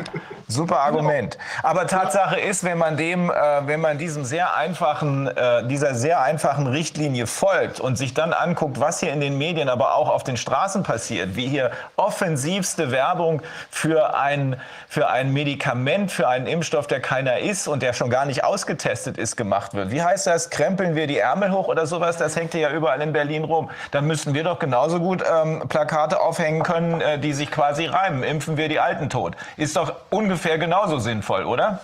super 0.48 0.80
Argument. 0.80 1.38
Aber 1.62 1.86
Tatsache 1.86 2.40
ist, 2.40 2.64
wenn 2.64 2.80
man 2.80 2.98
dem, 2.98 3.30
äh, 3.30 3.34
wenn 3.68 3.82
man 3.82 4.00
diesem 4.00 4.26
sehr 4.26 4.56
einfachen, 4.56 5.28
äh, 5.28 5.68
dieser 5.68 5.94
sehr 5.94 6.22
einfachen 6.22 6.66
Richtlinie 6.66 7.28
folgt 7.28 7.80
und 7.80 7.96
sich 7.96 8.16
dann 8.16 8.34
anguckt, 8.34 8.80
was 8.80 9.00
hier 9.00 9.14
in 9.14 9.20
den 9.20 9.38
Medien, 9.38 9.70
aber 9.70 9.94
auch 9.94 10.10
auf 10.10 10.24
den 10.24 10.38
Straßen 10.38 10.82
passiert, 10.82 11.36
wie 11.36 11.48
hier 11.48 11.70
offensivste 11.98 12.90
Werbung 12.90 13.44
für 13.70 14.16
ein, 14.16 14.60
für 14.88 15.12
ein 15.12 15.32
Medikament, 15.32 16.12
für 16.12 16.28
einen 16.28 16.48
Impfstoff, 16.48 16.88
der 16.88 17.00
keiner 17.00 17.38
ist 17.38 17.68
und 17.68 17.84
der 17.84 17.94
schon 17.94 18.10
gar 18.10 18.26
nicht 18.26 18.44
ausgetestet 18.44 19.20
ist, 19.20 19.38
gemacht 19.38 19.76
wird. 19.76 19.92
Wie 19.92 20.02
heißt 20.02 20.26
das? 20.26 20.50
Krempeln 20.50 20.96
wir 20.96 21.06
die 21.06 21.20
Ärmel 21.20 21.52
hoch 21.52 21.68
oder 21.68 21.86
sowas? 21.86 22.18
Das 22.18 22.36
hängt 22.36 22.56
ja 22.56 22.72
überall 22.72 23.02
in 23.02 23.14
Berlin 23.14 23.44
rum. 23.44 23.70
Da 23.92 24.02
müssten 24.02 24.34
wir 24.34 24.44
doch 24.44 24.58
genauso 24.58 25.00
gut 25.00 25.24
ähm, 25.32 25.64
Plakate 25.70 26.20
aufhängen 26.22 26.64
können, 26.64 27.02
äh, 27.02 27.20
die 27.20 27.34
sich 27.34 27.52
quasi 27.52 27.86
reimen. 27.86 28.24
Impfen 28.24 28.58
wir 28.58 28.68
die 28.68 28.80
Alten 28.80 29.12
tot. 29.12 29.36
Ist 29.58 29.76
doch 29.76 29.96
ungefähr 30.10 30.58
genauso 30.58 31.00
sinnvoll, 31.00 31.44
oder? 31.44 31.82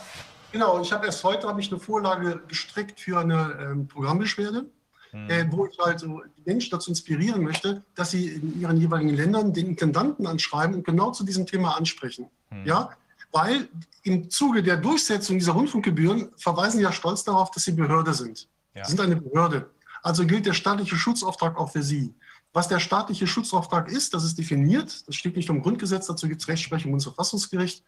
Genau, 0.52 0.82
ich 0.82 0.92
habe 0.92 1.06
erst 1.06 1.24
heute 1.24 1.48
habe 1.48 1.62
ich 1.62 1.72
eine 1.72 1.80
Vorlage 1.80 2.42
gestrickt 2.48 3.00
für 3.00 3.20
eine 3.20 3.58
ähm, 3.62 3.88
Programmbeschwerde, 3.88 4.66
hm. 5.12 5.30
äh, 5.30 5.46
wo 5.52 5.68
ich 5.68 5.78
halt 5.78 6.00
so 6.00 6.22
die 6.38 6.42
Menschen 6.46 6.72
dazu 6.72 6.90
inspirieren 6.90 7.44
möchte, 7.44 7.84
dass 7.96 8.12
sie 8.12 8.30
in 8.30 8.60
ihren 8.60 8.78
jeweiligen 8.78 9.14
Ländern 9.16 9.54
den 9.54 9.68
Intendanten 9.68 10.26
anschreiben 10.26 10.76
und 10.76 10.86
genau 10.86 11.12
zu 11.12 11.24
diesem 11.24 11.46
Thema 11.46 11.78
ansprechen. 11.78 12.30
Hm. 12.50 12.66
Ja, 12.66 12.90
weil 13.32 13.70
im 14.04 14.30
Zuge 14.30 14.64
der 14.64 14.78
Durchsetzung 14.78 15.38
dieser 15.38 15.52
Rundfunkgebühren 15.52 16.30
verweisen 16.36 16.78
sie 16.78 16.84
ja 16.84 16.92
stolz 16.92 17.24
darauf, 17.24 17.52
dass 17.52 17.64
sie 17.64 17.74
Behörde 17.74 18.14
sind. 18.14 18.48
Ja. 18.74 18.86
Sie 18.86 18.92
sind 18.92 19.02
eine 19.02 19.18
Behörde. 19.18 19.70
Also 20.02 20.26
gilt 20.26 20.46
der 20.46 20.54
staatliche 20.54 20.96
Schutzauftrag 20.96 21.58
auch 21.58 21.72
für 21.72 21.84
sie. 21.84 22.16
Was 22.52 22.68
der 22.68 22.80
staatliche 22.80 23.28
Schutzauftrag 23.28 23.90
ist, 23.92 24.14
das 24.14 24.24
ist 24.24 24.38
definiert. 24.38 25.08
Das 25.08 25.16
steht 25.16 25.36
nicht 25.36 25.50
im 25.50 25.62
Grundgesetz, 25.62 26.08
dazu 26.08 26.28
gibt 26.28 26.42
es 26.42 26.48
Rechtsprechung 26.48 26.86
im 26.86 26.92
Bundesverfassungsgericht. 26.94 27.84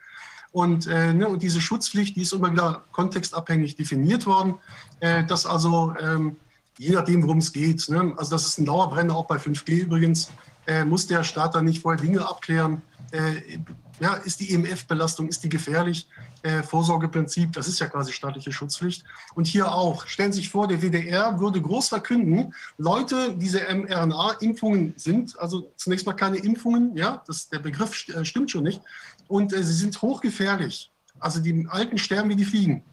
Und, 0.51 0.85
äh, 0.87 1.13
ne, 1.13 1.27
und 1.27 1.41
diese 1.41 1.61
Schutzpflicht, 1.61 2.15
die 2.15 2.21
ist 2.21 2.33
immer 2.33 2.51
wieder 2.51 2.83
kontextabhängig 2.91 3.75
definiert 3.75 4.25
worden, 4.25 4.55
äh, 4.99 5.23
dass 5.23 5.45
also, 5.45 5.95
ähm, 5.99 6.37
je 6.77 6.91
nachdem, 6.91 7.23
worum 7.23 7.37
es 7.37 7.53
geht, 7.53 7.87
ne, 7.89 8.13
also 8.17 8.31
das 8.31 8.45
ist 8.45 8.59
ein 8.59 8.65
Dauerbrenner, 8.65 9.15
auch 9.15 9.27
bei 9.27 9.37
5G 9.37 9.83
übrigens, 9.83 10.29
äh, 10.67 10.83
muss 10.83 11.07
der 11.07 11.23
Staat 11.23 11.55
dann 11.55 11.65
nicht 11.65 11.81
vorher 11.81 12.01
Dinge 12.01 12.27
abklären. 12.27 12.81
Äh, 13.11 13.59
ja, 13.99 14.15
ist 14.15 14.39
die 14.41 14.53
EMF-Belastung, 14.53 15.27
ist 15.27 15.43
die 15.43 15.49
gefährlich? 15.49 16.07
Äh, 16.43 16.63
Vorsorgeprinzip, 16.63 17.53
das 17.53 17.67
ist 17.67 17.79
ja 17.79 17.87
quasi 17.87 18.11
staatliche 18.11 18.51
Schutzpflicht. 18.51 19.03
Und 19.35 19.47
hier 19.47 19.71
auch, 19.71 20.07
stellen 20.07 20.31
Sie 20.31 20.39
sich 20.39 20.49
vor, 20.49 20.67
der 20.67 20.81
WDR 20.81 21.39
würde 21.39 21.61
groß 21.61 21.89
verkünden, 21.89 22.53
Leute, 22.77 23.35
diese 23.35 23.61
mRNA-Impfungen 23.61 24.93
sind, 24.97 25.37
also 25.39 25.71
zunächst 25.77 26.05
mal 26.05 26.13
keine 26.13 26.37
Impfungen, 26.37 26.95
ja, 26.95 27.23
das, 27.27 27.49
der 27.49 27.59
Begriff 27.59 28.07
äh, 28.09 28.25
stimmt 28.25 28.51
schon 28.51 28.63
nicht, 28.63 28.81
und 29.27 29.53
äh, 29.53 29.63
sie 29.63 29.73
sind 29.73 30.01
hochgefährlich. 30.01 30.91
Also 31.19 31.39
die 31.39 31.67
Alten 31.69 31.97
sterben 31.97 32.29
wie 32.29 32.35
die 32.35 32.45
Fliegen. 32.45 32.83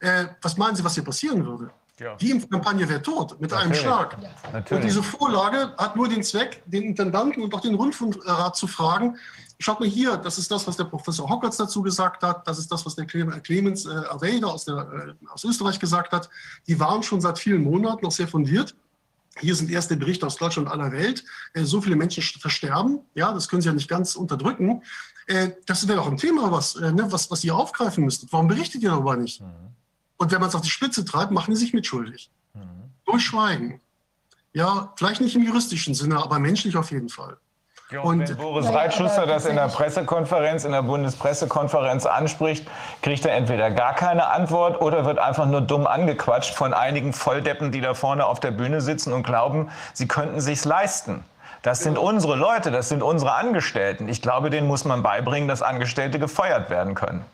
Äh, 0.00 0.26
was 0.40 0.56
meinen 0.56 0.76
Sie, 0.76 0.84
was 0.84 0.94
hier 0.94 1.04
passieren 1.04 1.44
würde? 1.44 1.70
Ja. 2.00 2.16
Die 2.16 2.30
Impfkampagne 2.30 2.88
wäre 2.88 3.00
tot, 3.00 3.40
mit 3.40 3.52
Natürlich. 3.52 3.62
einem 3.62 3.74
Schlag. 3.74 4.18
Ja. 4.20 4.76
Und 4.76 4.84
diese 4.84 5.02
Vorlage 5.02 5.74
hat 5.78 5.94
nur 5.94 6.08
den 6.08 6.24
Zweck, 6.24 6.62
den 6.66 6.82
Intendanten 6.82 7.42
und 7.42 7.54
auch 7.54 7.60
den 7.60 7.74
Rundfunkrat 7.76 8.56
zu 8.56 8.66
fragen, 8.66 9.16
schaut 9.60 9.78
mal 9.78 9.88
hier, 9.88 10.16
das 10.16 10.38
ist 10.38 10.50
das, 10.50 10.66
was 10.66 10.76
der 10.76 10.84
Professor 10.84 11.28
Hockertz 11.28 11.56
dazu 11.56 11.82
gesagt 11.82 12.24
hat, 12.24 12.46
das 12.48 12.58
ist 12.58 12.70
das, 12.72 12.84
was 12.84 12.96
der 12.96 13.06
Clemens 13.06 13.86
äh, 13.86 13.90
Aveda 13.90 14.48
aus, 14.48 14.64
der, 14.64 15.14
äh, 15.22 15.26
aus 15.28 15.44
Österreich 15.44 15.78
gesagt 15.78 16.12
hat. 16.12 16.28
Die 16.66 16.78
waren 16.80 17.02
schon 17.04 17.20
seit 17.20 17.38
vielen 17.38 17.62
Monaten 17.62 18.04
noch 18.04 18.12
sehr 18.12 18.26
fundiert. 18.26 18.74
Hier 19.38 19.54
sind 19.54 19.70
erste 19.70 19.96
Berichte 19.96 20.26
aus 20.26 20.36
Deutschland 20.36 20.68
und 20.68 20.72
aller 20.72 20.90
Welt. 20.90 21.24
Äh, 21.52 21.62
so 21.62 21.80
viele 21.80 21.94
Menschen 21.94 22.22
versterben, 22.22 23.00
ja, 23.14 23.32
das 23.32 23.48
können 23.48 23.62
Sie 23.62 23.68
ja 23.68 23.74
nicht 23.74 23.88
ganz 23.88 24.16
unterdrücken. 24.16 24.82
Äh, 25.26 25.50
das 25.66 25.86
wäre 25.86 25.98
doch 25.98 26.10
ein 26.10 26.16
Thema, 26.16 26.50
was, 26.50 26.74
äh, 26.74 26.90
ne, 26.90 27.10
was, 27.10 27.30
was 27.30 27.44
ihr 27.44 27.54
aufgreifen 27.54 28.04
müsstet. 28.04 28.32
Warum 28.32 28.48
berichtet 28.48 28.82
ihr 28.82 28.90
darüber 28.90 29.16
nicht? 29.16 29.40
Mhm. 29.40 29.74
Und 30.16 30.32
wenn 30.32 30.40
man 30.40 30.48
es 30.48 30.54
auf 30.54 30.62
die 30.62 30.70
Spitze 30.70 31.04
treibt, 31.04 31.30
machen 31.30 31.50
die 31.50 31.56
sich 31.56 31.72
mitschuldig. 31.72 32.30
Mhm. 32.54 32.92
Durch 33.04 33.24
Schweigen. 33.24 33.80
Ja, 34.52 34.92
vielleicht 34.96 35.20
nicht 35.20 35.34
im 35.34 35.42
juristischen 35.42 35.94
Sinne, 35.94 36.18
aber 36.18 36.38
menschlich 36.38 36.76
auf 36.76 36.90
jeden 36.92 37.08
Fall. 37.08 37.36
Ja, 37.90 38.00
und, 38.00 38.28
wenn 38.28 38.36
Boris 38.36 38.66
Reitschuster 38.68 39.26
das 39.26 39.44
in 39.44 39.56
der 39.56 39.68
Pressekonferenz, 39.68 40.64
in 40.64 40.72
der 40.72 40.82
Bundespressekonferenz 40.82 42.06
anspricht, 42.06 42.66
kriegt 43.02 43.26
er 43.26 43.34
entweder 43.34 43.70
gar 43.70 43.94
keine 43.94 44.28
Antwort 44.28 44.80
oder 44.80 45.04
wird 45.04 45.18
einfach 45.18 45.46
nur 45.46 45.60
dumm 45.60 45.86
angequatscht 45.86 46.54
von 46.54 46.72
einigen 46.72 47.12
Volldeppen, 47.12 47.72
die 47.72 47.82
da 47.82 47.92
vorne 47.92 48.24
auf 48.24 48.40
der 48.40 48.52
Bühne 48.52 48.80
sitzen 48.80 49.12
und 49.12 49.22
glauben, 49.22 49.70
sie 49.92 50.08
könnten 50.08 50.40
sich's 50.40 50.64
leisten. 50.64 51.24
Das 51.60 51.80
sind 51.80 51.98
unsere 51.98 52.36
Leute, 52.36 52.70
das 52.70 52.88
sind 52.88 53.02
unsere 53.02 53.34
Angestellten. 53.34 54.08
Ich 54.08 54.22
glaube, 54.22 54.50
denen 54.50 54.66
muss 54.66 54.84
man 54.84 55.02
beibringen, 55.02 55.48
dass 55.48 55.62
Angestellte 55.62 56.18
gefeuert 56.18 56.70
werden 56.70 56.94
können. 56.94 57.24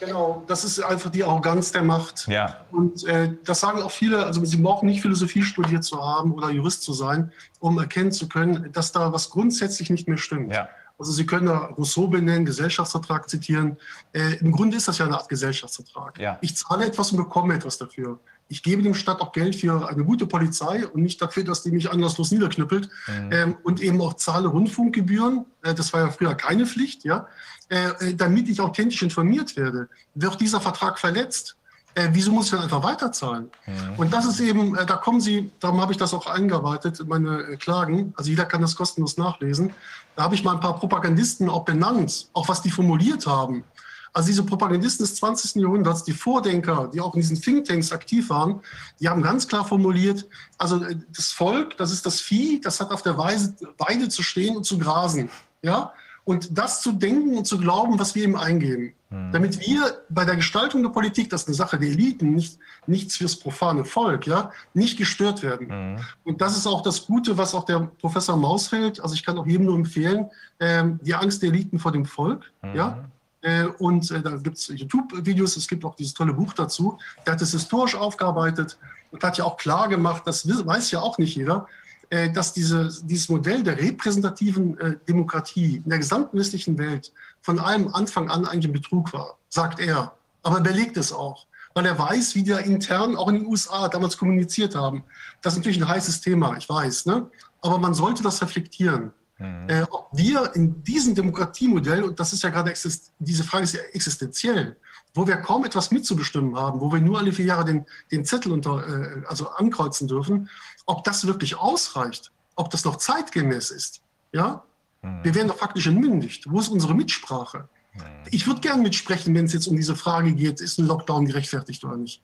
Genau, 0.00 0.44
das 0.46 0.64
ist 0.64 0.80
einfach 0.80 1.10
die 1.10 1.24
Arroganz 1.24 1.72
der 1.72 1.82
Macht. 1.82 2.26
Ja. 2.28 2.64
Und 2.70 3.04
äh, 3.04 3.32
das 3.44 3.60
sagen 3.60 3.82
auch 3.82 3.90
viele, 3.90 4.24
also 4.26 4.44
sie 4.44 4.56
brauchen 4.56 4.86
nicht 4.86 5.02
Philosophie 5.02 5.42
studiert 5.42 5.84
zu 5.84 6.02
haben 6.02 6.32
oder 6.32 6.50
Jurist 6.50 6.82
zu 6.82 6.92
sein, 6.92 7.32
um 7.60 7.78
erkennen 7.78 8.12
zu 8.12 8.28
können, 8.28 8.70
dass 8.72 8.92
da 8.92 9.12
was 9.12 9.30
grundsätzlich 9.30 9.90
nicht 9.90 10.08
mehr 10.08 10.18
stimmt. 10.18 10.52
Ja. 10.52 10.68
Also 10.96 11.10
Sie 11.10 11.26
können 11.26 11.46
da 11.46 11.66
Rousseau 11.76 12.06
benennen, 12.06 12.44
Gesellschaftsvertrag 12.44 13.28
zitieren. 13.28 13.76
Äh, 14.12 14.36
Im 14.36 14.52
Grunde 14.52 14.76
ist 14.76 14.86
das 14.86 14.98
ja 14.98 15.06
eine 15.06 15.16
Art 15.16 15.28
Gesellschaftsvertrag. 15.28 16.18
Ja. 16.18 16.38
Ich 16.40 16.56
zahle 16.56 16.86
etwas 16.86 17.10
und 17.10 17.18
bekomme 17.18 17.54
etwas 17.54 17.78
dafür. 17.78 18.20
Ich 18.48 18.62
gebe 18.62 18.82
dem 18.82 18.94
Staat 18.94 19.20
auch 19.20 19.32
Geld 19.32 19.56
für 19.56 19.88
eine 19.88 20.04
gute 20.04 20.26
Polizei 20.26 20.86
und 20.86 21.02
nicht 21.02 21.20
dafür, 21.20 21.44
dass 21.44 21.62
die 21.62 21.72
mich 21.72 21.90
anlasslos 21.90 22.30
niederknüppelt. 22.30 22.88
Mhm. 23.08 23.32
Ähm, 23.32 23.56
und 23.64 23.80
eben 23.80 24.00
auch 24.00 24.14
zahle 24.14 24.48
Rundfunkgebühren. 24.48 25.46
Äh, 25.62 25.74
das 25.74 25.92
war 25.92 26.00
ja 26.00 26.10
früher 26.10 26.34
keine 26.34 26.64
Pflicht, 26.64 27.04
ja. 27.04 27.26
Äh, 27.70 28.10
äh, 28.10 28.14
damit 28.14 28.48
ich 28.48 28.60
authentisch 28.60 29.02
informiert 29.02 29.56
werde. 29.56 29.88
Wird 30.14 30.40
dieser 30.40 30.60
Vertrag 30.60 30.98
verletzt? 30.98 31.56
Äh, 31.94 32.08
wieso 32.12 32.30
muss 32.30 32.46
ich 32.46 32.50
dann 32.50 32.60
einfach 32.60 32.82
weiterzahlen? 32.82 33.50
Mhm. 33.66 33.94
Und 33.96 34.12
das 34.12 34.26
ist 34.26 34.40
eben, 34.40 34.76
äh, 34.76 34.84
da 34.84 34.96
kommen 34.96 35.20
Sie, 35.20 35.50
darum 35.60 35.80
habe 35.80 35.92
ich 35.92 35.98
das 35.98 36.12
auch 36.12 36.26
eingearbeitet, 36.26 37.02
meine 37.08 37.42
äh, 37.42 37.56
Klagen. 37.56 38.12
Also 38.16 38.28
jeder 38.28 38.44
kann 38.44 38.60
das 38.60 38.76
kostenlos 38.76 39.16
nachlesen. 39.16 39.72
Da 40.14 40.24
habe 40.24 40.34
ich 40.34 40.44
mal 40.44 40.52
ein 40.52 40.60
paar 40.60 40.78
Propagandisten 40.78 41.48
auch 41.48 41.64
benannt, 41.64 42.28
auch 42.34 42.48
was 42.48 42.60
die 42.60 42.70
formuliert 42.70 43.26
haben. 43.26 43.64
Also 44.12 44.26
diese 44.28 44.44
Propagandisten 44.44 45.06
des 45.06 45.16
20. 45.16 45.62
Jahrhunderts, 45.62 46.04
die 46.04 46.12
Vordenker, 46.12 46.90
die 46.92 47.00
auch 47.00 47.14
in 47.14 47.20
diesen 47.20 47.40
Thinktanks 47.40 47.92
aktiv 47.92 48.28
waren, 48.28 48.60
die 49.00 49.08
haben 49.08 49.22
ganz 49.22 49.48
klar 49.48 49.64
formuliert, 49.64 50.28
also 50.58 50.80
das 51.16 51.32
Volk, 51.32 51.76
das 51.78 51.90
ist 51.90 52.04
das 52.06 52.20
Vieh, 52.20 52.60
das 52.60 52.78
hat 52.80 52.92
auf 52.92 53.02
der 53.02 53.18
Weise, 53.18 53.56
Weide 53.78 54.08
zu 54.08 54.22
stehen 54.22 54.56
und 54.56 54.64
zu 54.64 54.78
grasen. 54.78 55.30
Ja? 55.62 55.92
Und 56.24 56.56
das 56.56 56.80
zu 56.80 56.92
denken 56.92 57.36
und 57.36 57.46
zu 57.46 57.58
glauben, 57.58 57.98
was 57.98 58.14
wir 58.14 58.24
ihm 58.24 58.36
eingeben. 58.36 58.94
Mhm. 59.10 59.32
Damit 59.32 59.60
wir 59.60 60.02
bei 60.08 60.24
der 60.24 60.36
Gestaltung 60.36 60.82
der 60.82 60.90
Politik, 60.90 61.28
das 61.30 61.42
ist 61.42 61.48
eine 61.48 61.56
Sache 61.56 61.78
der 61.78 61.88
Eliten, 61.88 62.34
nicht, 62.34 62.58
nichts 62.86 63.16
fürs 63.16 63.36
profane 63.36 63.84
Volk, 63.84 64.26
ja, 64.26 64.50
nicht 64.72 64.96
gestört 64.96 65.42
werden. 65.42 65.68
Mhm. 65.68 66.00
Und 66.24 66.40
das 66.40 66.56
ist 66.56 66.66
auch 66.66 66.82
das 66.82 67.06
Gute, 67.06 67.36
was 67.36 67.54
auch 67.54 67.64
der 67.64 67.90
Professor 68.00 68.36
Maus 68.36 68.72
hält. 68.72 69.00
Also 69.00 69.14
ich 69.14 69.24
kann 69.24 69.38
auch 69.38 69.46
jedem 69.46 69.66
nur 69.66 69.76
empfehlen, 69.76 70.30
ähm, 70.60 70.98
die 71.02 71.14
Angst 71.14 71.42
der 71.42 71.50
Eliten 71.50 71.78
vor 71.78 71.92
dem 71.92 72.06
Volk, 72.06 72.50
mhm. 72.62 72.74
ja. 72.74 73.04
Äh, 73.42 73.66
und 73.78 74.10
äh, 74.10 74.22
da 74.22 74.30
gibt 74.36 74.56
es 74.56 74.68
YouTube-Videos, 74.68 75.58
es 75.58 75.68
gibt 75.68 75.84
auch 75.84 75.94
dieses 75.94 76.14
tolle 76.14 76.32
Buch 76.32 76.54
dazu. 76.54 76.98
Der 77.26 77.34
hat 77.34 77.42
es 77.42 77.52
historisch 77.52 77.94
aufgearbeitet 77.94 78.78
und 79.10 79.22
hat 79.22 79.36
ja 79.36 79.44
auch 79.44 79.58
klar 79.58 79.88
gemacht, 79.88 80.22
das 80.24 80.48
weiß 80.48 80.90
ja 80.92 81.00
auch 81.00 81.18
nicht 81.18 81.36
jeder, 81.36 81.66
äh, 81.66 81.83
dass 82.32 82.52
diese, 82.52 82.90
dieses 83.02 83.28
Modell 83.28 83.62
der 83.62 83.78
repräsentativen 83.78 84.78
äh, 84.78 84.96
Demokratie 85.08 85.76
in 85.76 85.88
der 85.88 85.98
gesamten 85.98 86.38
westlichen 86.38 86.78
Welt 86.78 87.12
von 87.42 87.58
allem 87.58 87.88
Anfang 87.88 88.30
an 88.30 88.46
eigentlich 88.46 88.66
ein 88.66 88.72
Betrug 88.72 89.12
war, 89.12 89.38
sagt 89.48 89.80
er. 89.80 90.14
Aber 90.42 90.58
er 90.58 90.62
belegt 90.62 90.96
es 90.96 91.12
auch, 91.12 91.46
weil 91.74 91.86
er 91.86 91.98
weiß, 91.98 92.34
wie 92.34 92.42
die 92.42 92.50
da 92.50 92.58
intern 92.58 93.16
auch 93.16 93.28
in 93.28 93.36
den 93.36 93.46
USA 93.46 93.88
damals 93.88 94.16
kommuniziert 94.16 94.74
haben. 94.74 95.04
Das 95.42 95.54
ist 95.54 95.58
natürlich 95.58 95.80
ein 95.80 95.88
heißes 95.88 96.20
Thema, 96.20 96.56
ich 96.56 96.68
weiß. 96.68 97.06
Ne? 97.06 97.30
Aber 97.62 97.78
man 97.78 97.94
sollte 97.94 98.22
das 98.22 98.40
reflektieren. 98.42 99.12
Mhm. 99.38 99.68
Äh, 99.68 99.82
ob 99.90 100.08
wir 100.12 100.54
in 100.54 100.82
diesem 100.84 101.14
Demokratiemodell, 101.14 102.04
und 102.04 102.20
das 102.20 102.32
ist 102.32 102.42
ja 102.42 102.50
gerade, 102.50 102.72
diese 103.18 103.44
Frage 103.44 103.64
ist 103.64 103.74
ja 103.74 103.80
existenziell, 103.92 104.76
wo 105.14 105.26
wir 105.26 105.36
kaum 105.36 105.64
etwas 105.64 105.90
mitzubestimmen 105.90 106.56
haben, 106.56 106.80
wo 106.80 106.92
wir 106.92 107.00
nur 107.00 107.18
alle 107.18 107.32
vier 107.32 107.46
Jahre 107.46 107.64
den, 107.64 107.86
den 108.10 108.24
Zettel 108.24 108.52
unter, 108.52 108.86
äh, 108.86 109.22
also 109.26 109.48
ankreuzen 109.48 110.08
dürfen, 110.08 110.48
ob 110.86 111.04
das 111.04 111.26
wirklich 111.26 111.56
ausreicht, 111.56 112.32
ob 112.56 112.70
das 112.70 112.84
noch 112.84 112.96
zeitgemäß 112.96 113.70
ist. 113.70 114.02
Ja? 114.32 114.64
Mhm. 115.02 115.24
Wir 115.24 115.34
werden 115.34 115.48
doch 115.48 115.58
faktisch 115.58 115.86
entmündigt. 115.86 116.50
Wo 116.50 116.60
ist 116.60 116.68
unsere 116.68 116.94
Mitsprache? 116.94 117.68
Mhm. 117.94 118.02
Ich 118.30 118.46
würde 118.46 118.60
gern 118.60 118.82
mitsprechen, 118.82 119.34
wenn 119.34 119.46
es 119.46 119.52
jetzt 119.52 119.66
um 119.66 119.76
diese 119.76 119.96
Frage 119.96 120.32
geht, 120.32 120.60
ist 120.60 120.78
ein 120.78 120.86
Lockdown 120.86 121.26
gerechtfertigt 121.26 121.84
oder 121.84 121.96
nicht. 121.96 122.22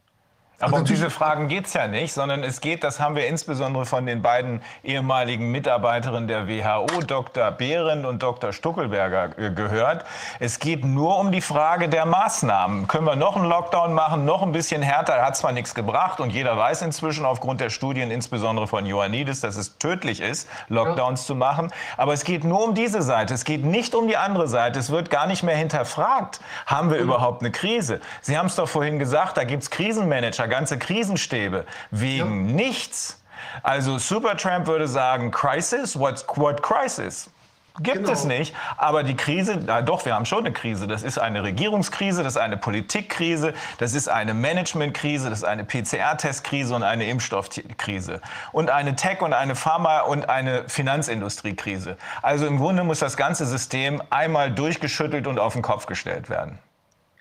Aber 0.62 0.76
um 0.76 0.84
diese 0.84 1.08
Fragen 1.08 1.48
geht 1.48 1.66
es 1.66 1.72
ja 1.72 1.88
nicht, 1.88 2.12
sondern 2.12 2.44
es 2.44 2.60
geht, 2.60 2.84
das 2.84 3.00
haben 3.00 3.16
wir 3.16 3.26
insbesondere 3.26 3.86
von 3.86 4.04
den 4.04 4.20
beiden 4.20 4.60
ehemaligen 4.84 5.50
Mitarbeiterinnen 5.50 6.28
der 6.28 6.48
WHO, 6.48 7.00
Dr. 7.00 7.50
Behrendt 7.50 8.04
und 8.04 8.22
Dr. 8.22 8.52
Stuckelberger, 8.52 9.28
gehört. 9.28 10.04
Es 10.38 10.58
geht 10.58 10.84
nur 10.84 11.18
um 11.18 11.32
die 11.32 11.40
Frage 11.40 11.88
der 11.88 12.04
Maßnahmen. 12.04 12.88
Können 12.88 13.06
wir 13.06 13.16
noch 13.16 13.36
einen 13.36 13.46
Lockdown 13.46 13.94
machen, 13.94 14.26
noch 14.26 14.42
ein 14.42 14.52
bisschen 14.52 14.82
härter, 14.82 15.22
hat 15.22 15.34
zwar 15.34 15.52
nichts 15.52 15.74
gebracht 15.74 16.20
und 16.20 16.28
jeder 16.28 16.58
weiß 16.58 16.82
inzwischen 16.82 17.24
aufgrund 17.24 17.62
der 17.62 17.70
Studien, 17.70 18.10
insbesondere 18.10 18.68
von 18.68 18.84
Ioannidis, 18.84 19.40
dass 19.40 19.56
es 19.56 19.78
tödlich 19.78 20.20
ist, 20.20 20.46
Lockdowns 20.68 21.22
ja. 21.22 21.26
zu 21.28 21.34
machen. 21.36 21.72
Aber 21.96 22.12
es 22.12 22.22
geht 22.22 22.44
nur 22.44 22.62
um 22.62 22.74
diese 22.74 23.00
Seite. 23.00 23.32
Es 23.32 23.44
geht 23.44 23.64
nicht 23.64 23.94
um 23.94 24.08
die 24.08 24.18
andere 24.18 24.46
Seite. 24.46 24.78
Es 24.78 24.90
wird 24.90 25.08
gar 25.08 25.26
nicht 25.26 25.42
mehr 25.42 25.56
hinterfragt. 25.56 26.40
Haben 26.66 26.90
wir 26.90 26.98
mhm. 26.98 27.04
überhaupt 27.04 27.40
eine 27.40 27.50
Krise? 27.50 28.00
Sie 28.20 28.36
haben 28.36 28.46
es 28.46 28.56
doch 28.56 28.68
vorhin 28.68 28.98
gesagt, 28.98 29.38
da 29.38 29.44
gibt 29.44 29.62
es 29.62 29.70
Krisenmanager 29.70 30.49
ganze 30.50 30.78
Krisenstäbe 30.78 31.64
wegen 31.90 32.48
ja. 32.48 32.54
nichts. 32.54 33.22
Also 33.62 33.98
Supertramp 33.98 34.66
würde 34.66 34.86
sagen, 34.86 35.30
Crisis, 35.30 35.98
what, 35.98 36.24
what 36.36 36.62
crisis? 36.62 37.30
Gibt 37.78 37.98
genau. 37.98 38.12
es 38.12 38.24
nicht. 38.24 38.54
Aber 38.76 39.04
die 39.04 39.16
Krise, 39.16 39.58
na 39.64 39.80
doch, 39.80 40.04
wir 40.04 40.14
haben 40.14 40.26
schon 40.26 40.40
eine 40.40 40.52
Krise. 40.52 40.86
Das 40.86 41.02
ist 41.02 41.18
eine 41.18 41.42
Regierungskrise, 41.42 42.22
das 42.22 42.34
ist 42.34 42.42
eine 42.42 42.56
Politikkrise, 42.56 43.54
das 43.78 43.94
ist 43.94 44.08
eine 44.08 44.34
Managementkrise, 44.34 45.30
das 45.30 45.40
ist 45.40 45.44
eine 45.44 45.64
PCR-Testkrise 45.64 46.74
und 46.74 46.82
eine 46.82 47.06
Impfstoffkrise. 47.06 48.20
Und 48.52 48.70
eine 48.70 48.96
Tech- 48.96 49.22
und 49.22 49.32
eine 49.32 49.54
Pharma- 49.54 50.00
und 50.00 50.28
eine 50.28 50.68
Finanzindustriekrise. 50.68 51.96
Also 52.22 52.46
im 52.46 52.58
Grunde 52.58 52.84
muss 52.84 52.98
das 52.98 53.16
ganze 53.16 53.46
System 53.46 54.02
einmal 54.10 54.50
durchgeschüttelt 54.50 55.26
und 55.26 55.38
auf 55.38 55.54
den 55.54 55.62
Kopf 55.62 55.86
gestellt 55.86 56.28
werden. 56.28 56.58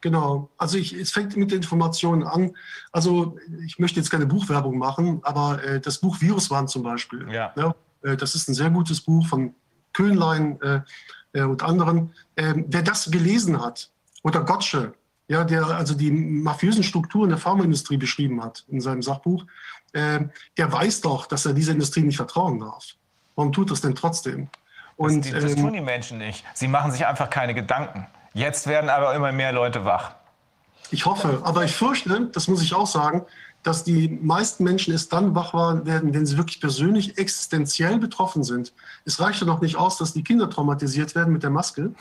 Genau. 0.02 0.50
Also 0.58 0.78
ich, 0.78 0.94
es 0.94 1.12
fängt 1.12 1.36
mit 1.36 1.52
den 1.52 1.58
Informationen 1.58 2.24
an. 2.24 2.56
Also 2.92 3.38
ich 3.66 3.80
möchte 3.80 4.00
jetzt 4.00 4.10
keine 4.10 4.26
Buchwerbung 4.26 4.78
machen, 4.78 5.20
aber 5.24 5.64
äh, 5.64 5.80
das 5.80 6.00
Buch 6.00 6.22
Viruswahn 6.22 6.68
zum 6.68 6.84
Beispiel. 6.84 7.28
Ja. 7.32 7.54
ja 7.56 7.76
äh, 8.04 8.18
das 8.18 8.36
ist 8.36 8.48
ein 8.48 8.54
sehr 8.54 8.70
gutes 8.70 9.02
Buch 9.02 9.28
von 9.28 9.54
Köhnlein 9.94 10.60
äh, 10.62 10.82
äh 11.34 11.44
und 11.44 11.64
anderen. 11.64 12.14
Ähm, 12.38 12.66
wer 12.68 12.82
das 12.82 13.12
gelesen 13.12 13.62
hat, 13.62 13.92
oder 14.24 14.44
Gottsche, 14.44 14.94
ja, 15.28 15.44
der 15.44 15.66
also 15.68 15.94
die 15.94 16.12
mafiösen 16.12 16.84
Strukturen 16.84 17.30
der 17.30 17.38
Pharmaindustrie 17.38 17.98
beschrieben 17.98 18.44
hat 18.44 18.66
in 18.68 18.82
seinem 18.82 19.02
Sachbuch, 19.02 19.46
ähm, 19.94 20.32
der 20.58 20.72
weiß 20.72 21.02
doch, 21.02 21.28
dass 21.28 21.46
er 21.46 21.54
dieser 21.54 21.74
Industrie 21.74 22.02
nicht 22.02 22.18
vertrauen 22.18 22.60
darf. 22.60 22.96
Warum 23.36 23.54
tut 23.54 23.72
das 23.72 23.82
denn 23.82 23.96
trotzdem? 23.96 24.50
Und, 24.98 25.32
das, 25.32 25.44
das 25.44 25.54
ähm, 25.54 25.62
tun 25.62 25.74
die 25.74 25.82
Menschen 25.82 26.18
nicht. 26.18 26.44
Sie 26.54 26.68
machen 26.68 26.92
sich 26.92 27.06
einfach 27.06 27.30
keine 27.30 27.54
Gedanken. 27.54 28.08
Jetzt 28.40 28.68
werden 28.68 28.90
aber 28.90 29.14
immer 29.16 29.34
mehr 29.34 29.52
Leute 29.52 29.84
wach. 29.84 30.14
Ich 30.92 31.06
hoffe, 31.06 31.42
aber 31.44 31.66
ich 31.66 31.76
fürchte, 31.76 32.30
das 32.32 32.48
muss 32.48 32.64
ich 32.64 32.74
auch 32.74 32.88
sagen, 32.88 33.26
dass 33.64 33.84
die 33.84 34.08
meisten 34.08 34.64
Menschen 34.64 34.94
erst 34.94 35.12
dann 35.12 35.36
wach 35.36 35.54
werden, 35.54 36.14
wenn 36.14 36.26
sie 36.26 36.38
wirklich 36.38 36.62
persönlich 36.62 37.18
existenziell 37.18 38.00
betroffen 38.00 38.46
sind. 38.46 38.72
Es 39.04 39.20
reicht 39.20 39.42
ja 39.42 39.46
noch 39.46 39.60
nicht 39.60 39.76
aus, 39.76 39.98
dass 39.98 40.14
die 40.14 40.24
Kinder 40.24 40.50
traumatisiert 40.50 41.16
werden 41.16 41.34
mit 41.34 41.44
der 41.44 41.50
Maske. 41.50 41.92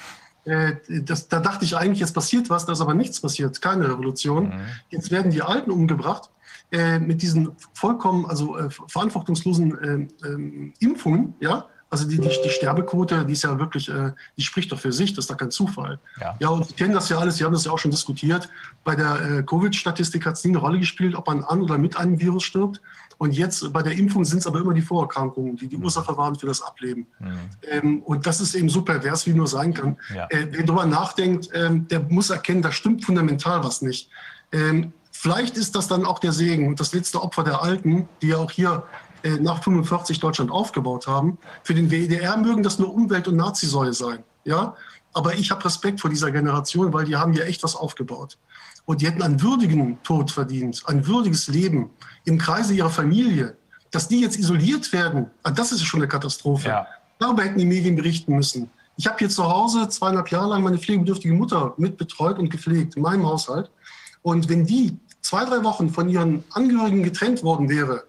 Äh, 0.45 0.77
das, 0.87 1.27
da 1.27 1.41
dachte 1.41 1.65
ich 1.65 1.77
eigentlich, 1.77 1.99
jetzt 1.99 2.15
passiert 2.15 2.49
was, 2.51 2.67
da 2.67 2.73
ist 2.73 2.81
aber 2.81 2.95
nichts 2.95 3.21
passiert, 3.21 3.61
keine 3.61 3.89
Revolution. 3.89 4.51
Mhm. 4.51 4.61
Jetzt 4.91 5.11
werden 5.11 5.33
die 5.33 5.43
Alten 5.43 5.73
umgebracht 5.73 6.31
äh, 6.71 7.01
mit 7.01 7.21
diesen 7.21 7.57
vollkommen, 7.75 8.27
also 8.27 8.57
äh, 8.57 8.71
verantwortungslosen 8.71 10.09
äh, 10.23 10.27
ähm, 10.27 10.73
Impfungen, 10.79 11.35
ja, 11.41 11.67
also 11.91 12.07
die, 12.07 12.19
die, 12.19 12.29
die, 12.29 12.51
Sterbequote, 12.51 13.25
die 13.25 13.33
ist 13.33 13.45
ja 13.45 13.59
wirklich, 13.59 13.89
äh, 13.89 14.13
die 14.37 14.43
spricht 14.43 14.71
doch 14.71 14.79
für 14.79 14.93
sich, 14.93 15.15
das 15.15 15.25
ist 15.25 15.31
doch 15.31 15.37
kein 15.37 15.51
Zufall. 15.51 15.99
Ja, 16.21 16.37
ja 16.39 16.49
und 16.49 16.67
Sie 16.67 16.75
kennen 16.75 16.93
das 16.93 17.09
ja 17.09 17.19
alles, 17.19 17.37
Sie 17.37 17.45
haben 17.45 17.53
das 17.53 17.65
ja 17.65 17.73
auch 17.73 17.79
schon 17.79 17.91
diskutiert. 17.91 18.49
Bei 18.85 18.95
der 18.95 19.39
äh, 19.39 19.43
Covid-Statistik 19.43 20.27
hat 20.27 20.35
es 20.35 20.45
nie 20.45 20.51
eine 20.51 20.59
Rolle 20.59 20.79
gespielt, 20.79 21.15
ob 21.15 21.27
man 21.27 21.43
an 21.45 21.63
oder 21.63 21.79
mit 21.79 21.97
einem 21.97 22.21
Virus 22.21 22.45
stirbt. 22.45 22.81
Und 23.19 23.33
jetzt 23.33 23.73
bei 23.73 23.83
der 23.83 23.93
Impfung 23.93 24.25
sind 24.25 24.39
es 24.39 24.47
aber 24.47 24.61
immer 24.61 24.75
die 24.75 24.83
Vorerkrankungen, 24.83 25.57
die 25.57 25.67
die 25.67 25.77
mhm. 25.77 25.85
Ursache 25.85 26.17
waren 26.17 26.37
für 26.37 26.47
das 26.47 26.63
Ableben. 26.63 27.07
Mhm. 27.19 27.39
Ähm, 27.69 28.03
und 28.03 28.27
das 28.27 28.41
ist 28.41 28.55
eben 28.55 28.69
so 28.69 28.83
pervers, 28.83 29.27
wie 29.27 29.33
nur 29.33 29.49
sein 29.49 29.75
kann. 29.75 29.97
Ja. 30.15 30.27
Äh, 30.31 30.47
wer 30.51 30.65
darüber 30.65 30.87
nachdenkt, 30.87 31.49
ähm, 31.53 31.89
der 31.89 32.01
muss 32.01 32.31
erkennen, 32.31 32.63
da 32.63 32.71
stimmt 32.71 33.05
fundamental 33.05 33.65
was 33.65 33.83
nicht. 33.83 34.09
Ähm, 34.53 34.93
vielleicht 35.11 35.57
ist 35.57 35.75
das 35.75 35.89
dann 35.89 36.05
auch 36.05 36.21
der 36.21 36.33
Segen 36.33 36.69
und 36.69 36.79
das 36.79 36.93
letzte 36.93 37.21
Opfer 37.21 37.43
der 37.43 37.61
Alten, 37.61 38.09
die 38.23 38.29
ja 38.29 38.37
auch 38.37 38.53
hier 38.53 38.85
äh, 39.08 39.08
nach 39.37 39.63
45 39.63 40.21
Deutschland 40.21 40.51
aufgebaut 40.51 41.07
haben. 41.07 41.39
Für 41.63 41.75
den 41.75 41.91
WDR 41.91 42.37
mögen 42.37 42.63
das 42.63 42.79
nur 42.79 42.93
Umwelt- 42.95 43.29
und 43.29 43.37
Nazisäue 43.37 43.93
sein. 43.93 44.25
Ja? 44.45 44.75
Aber 45.13 45.35
ich 45.35 45.51
habe 45.51 45.65
Respekt 45.65 46.01
vor 46.01 46.11
dieser 46.11 46.31
Generation, 46.31 46.93
weil 46.93 47.05
die 47.05 47.17
haben 47.17 47.33
hier 47.33 47.47
echt 47.47 47.63
was 47.63 47.77
aufgebaut. 47.77 48.39
Und 48.85 49.01
die 49.01 49.07
hätten 49.07 49.23
einen 49.23 49.43
würdigen 49.43 50.03
Tod 50.03 50.31
verdient, 50.31 50.83
ein 50.87 51.07
würdiges 51.07 51.49
Leben 51.49 51.91
im 52.25 52.39
Kreise 52.39 52.75
ihrer 52.75 52.91
Familie. 52.91 53.57
Dass 53.91 54.09
die 54.09 54.21
jetzt 54.21 54.39
isoliert 54.39 54.93
werden, 54.93 55.31
ah, 55.43 55.51
das 55.51 55.73
ist 55.73 55.85
schon 55.85 56.01
eine 56.01 56.09
Katastrophe. 56.09 56.69
Ja. 56.69 56.87
Darüber 57.19 57.43
hätten 57.43 57.59
die 57.59 57.67
Medien 57.67 57.97
berichten 57.97 58.35
müssen. 58.35 58.71
Ich 58.97 59.07
habe 59.07 59.19
hier 59.19 59.29
zu 59.29 59.45
Hause 59.45 59.89
zweieinhalb 59.89 60.31
Jahre 60.31 60.51
lang 60.51 60.63
meine 60.63 60.79
pflegebedürftige 60.79 61.35
Mutter 61.35 61.75
mitbetreut 61.77 62.39
und 62.39 62.51
gepflegt 62.51 62.97
in 62.97 63.03
meinem 63.03 63.27
Haushalt. 63.27 63.71
Und 64.23 64.49
wenn 64.49 64.67
die 64.67 64.99
zwei, 65.21 65.45
drei 65.45 65.63
Wochen 65.63 65.91
von 65.91 66.09
ihren 66.09 66.45
Angehörigen 66.51 67.03
getrennt 67.03 67.43
worden 67.43 67.69
wäre, 67.69 68.05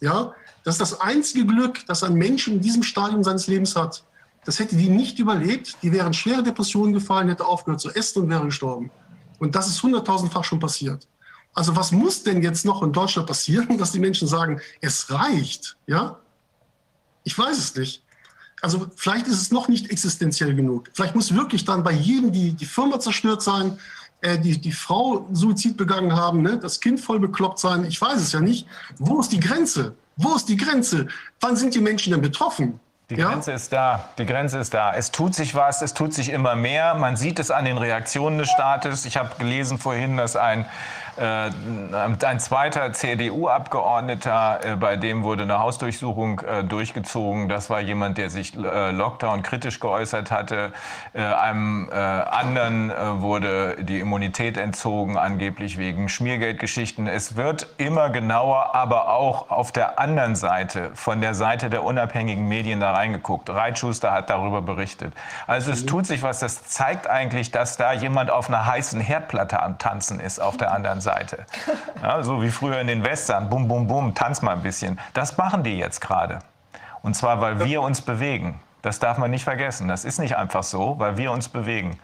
ja, 0.00 0.32
das 0.64 0.74
ist 0.76 0.80
das 0.80 1.00
einzige 1.00 1.46
Glück, 1.46 1.84
das 1.86 2.02
ein 2.02 2.14
Mensch 2.14 2.48
in 2.48 2.60
diesem 2.60 2.82
Stadium 2.82 3.24
seines 3.24 3.46
Lebens 3.46 3.74
hat. 3.74 4.04
Das 4.44 4.58
hätte 4.58 4.76
die 4.76 4.88
nicht 4.88 5.18
überlebt. 5.18 5.76
Die 5.82 5.92
wären 5.92 6.12
schwere 6.12 6.42
Depressionen 6.42 6.92
gefallen, 6.92 7.28
hätte 7.28 7.46
aufgehört 7.46 7.80
zu 7.80 7.90
essen 7.90 8.22
und 8.22 8.30
wäre 8.30 8.44
gestorben. 8.44 8.90
Und 9.38 9.54
das 9.54 9.68
ist 9.68 9.82
hunderttausendfach 9.82 10.44
schon 10.44 10.60
passiert. 10.60 11.06
Also 11.54 11.76
was 11.76 11.92
muss 11.92 12.22
denn 12.22 12.42
jetzt 12.42 12.64
noch 12.64 12.82
in 12.82 12.92
Deutschland 12.92 13.28
passieren, 13.28 13.78
dass 13.78 13.92
die 13.92 14.00
Menschen 14.00 14.28
sagen, 14.28 14.60
es 14.80 15.10
reicht? 15.10 15.76
Ja? 15.86 16.18
Ich 17.24 17.36
weiß 17.36 17.58
es 17.58 17.74
nicht. 17.74 18.02
Also 18.60 18.86
vielleicht 18.94 19.26
ist 19.26 19.42
es 19.42 19.50
noch 19.50 19.66
nicht 19.68 19.90
existenziell 19.90 20.54
genug. 20.54 20.90
Vielleicht 20.94 21.16
muss 21.16 21.34
wirklich 21.34 21.64
dann 21.64 21.82
bei 21.82 21.92
jedem 21.92 22.30
die, 22.30 22.52
die 22.52 22.64
Firma 22.64 23.00
zerstört 23.00 23.42
sein, 23.42 23.78
äh, 24.20 24.38
die, 24.38 24.60
die 24.60 24.70
Frau 24.70 25.28
Suizid 25.32 25.76
begangen 25.76 26.14
haben, 26.14 26.42
ne? 26.42 26.58
das 26.58 26.78
Kind 26.78 27.00
voll 27.00 27.18
bekloppt 27.18 27.58
sein. 27.58 27.84
Ich 27.84 28.00
weiß 28.00 28.20
es 28.20 28.30
ja 28.30 28.40
nicht. 28.40 28.68
Wo 28.98 29.20
ist 29.20 29.32
die 29.32 29.40
Grenze? 29.40 29.96
Wo 30.16 30.34
ist 30.34 30.48
die 30.48 30.56
Grenze? 30.56 31.08
Wann 31.40 31.56
sind 31.56 31.74
die 31.74 31.80
Menschen 31.80 32.12
denn 32.12 32.20
betroffen? 32.20 32.80
Die 33.10 33.16
ja? 33.16 33.30
Grenze 33.30 33.52
ist 33.52 33.72
da. 33.72 34.08
Die 34.18 34.26
Grenze 34.26 34.58
ist 34.58 34.72
da. 34.72 34.94
Es 34.94 35.10
tut 35.10 35.34
sich 35.34 35.54
was. 35.54 35.82
Es 35.82 35.94
tut 35.94 36.14
sich 36.14 36.30
immer 36.30 36.54
mehr. 36.54 36.94
Man 36.94 37.16
sieht 37.16 37.38
es 37.38 37.50
an 37.50 37.64
den 37.64 37.78
Reaktionen 37.78 38.38
des 38.38 38.48
Staates. 38.48 39.04
Ich 39.04 39.16
habe 39.16 39.30
gelesen 39.38 39.78
vorhin, 39.78 40.16
dass 40.16 40.36
ein 40.36 40.66
ein 41.16 42.40
zweiter 42.40 42.92
CDU-Abgeordneter, 42.92 44.60
äh, 44.64 44.76
bei 44.76 44.96
dem 44.96 45.22
wurde 45.22 45.42
eine 45.42 45.58
Hausdurchsuchung 45.58 46.40
äh, 46.40 46.64
durchgezogen. 46.64 47.48
Das 47.48 47.68
war 47.68 47.80
jemand, 47.80 48.18
der 48.18 48.30
sich 48.30 48.54
Lockdown 48.54 49.42
kritisch 49.42 49.80
geäußert 49.80 50.30
hatte. 50.30 50.72
Einem 51.14 51.90
anderen 51.92 52.92
wurde 53.20 53.76
die 53.80 54.00
Immunität 54.00 54.56
entzogen, 54.56 55.16
angeblich 55.16 55.78
wegen 55.78 56.08
Schmiergeldgeschichten. 56.08 57.06
Es 57.06 57.36
wird 57.36 57.66
immer 57.78 58.10
genauer, 58.10 58.74
aber 58.74 59.08
auch 59.12 59.50
auf 59.50 59.72
der 59.72 59.98
anderen 59.98 60.36
Seite, 60.36 60.90
von 60.94 61.20
der 61.20 61.34
Seite 61.34 61.70
der 61.70 61.84
unabhängigen 61.84 62.46
Medien 62.48 62.80
da 62.80 62.92
reingeguckt. 62.92 63.50
Reitschuster 63.50 64.12
hat 64.12 64.30
darüber 64.30 64.62
berichtet. 64.62 65.12
Also 65.46 65.72
es 65.72 65.86
tut 65.86 66.06
sich 66.06 66.22
was. 66.22 66.40
Das 66.40 66.64
zeigt 66.64 67.08
eigentlich, 67.08 67.50
dass 67.50 67.76
da 67.76 67.92
jemand 67.92 68.30
auf 68.30 68.48
einer 68.48 68.66
heißen 68.66 69.00
Herdplatte 69.00 69.62
am 69.62 69.78
Tanzen 69.78 70.20
ist 70.20 70.40
auf 70.40 70.56
der 70.56 70.72
anderen 70.72 71.01
Seite. 71.02 71.44
Ja, 72.02 72.22
so 72.22 72.42
wie 72.42 72.50
früher 72.50 72.80
in 72.80 72.86
den 72.86 73.04
Western, 73.04 73.50
bum, 73.50 73.68
bum, 73.68 73.86
bum, 73.86 74.14
tanz 74.14 74.40
mal 74.40 74.52
ein 74.52 74.62
bisschen. 74.62 74.98
Das 75.12 75.36
machen 75.36 75.62
die 75.62 75.76
jetzt 75.76 76.00
gerade. 76.00 76.38
Und 77.02 77.14
zwar, 77.14 77.40
weil 77.40 77.64
wir 77.64 77.82
uns 77.82 78.00
bewegen. 78.00 78.60
Das 78.82 78.98
darf 78.98 79.16
man 79.16 79.30
nicht 79.30 79.44
vergessen. 79.44 79.86
Das 79.86 80.04
ist 80.04 80.18
nicht 80.18 80.36
einfach 80.36 80.64
so, 80.64 80.98
weil 80.98 81.16
wir 81.16 81.30
uns 81.30 81.48
bewegen. 81.48 82.00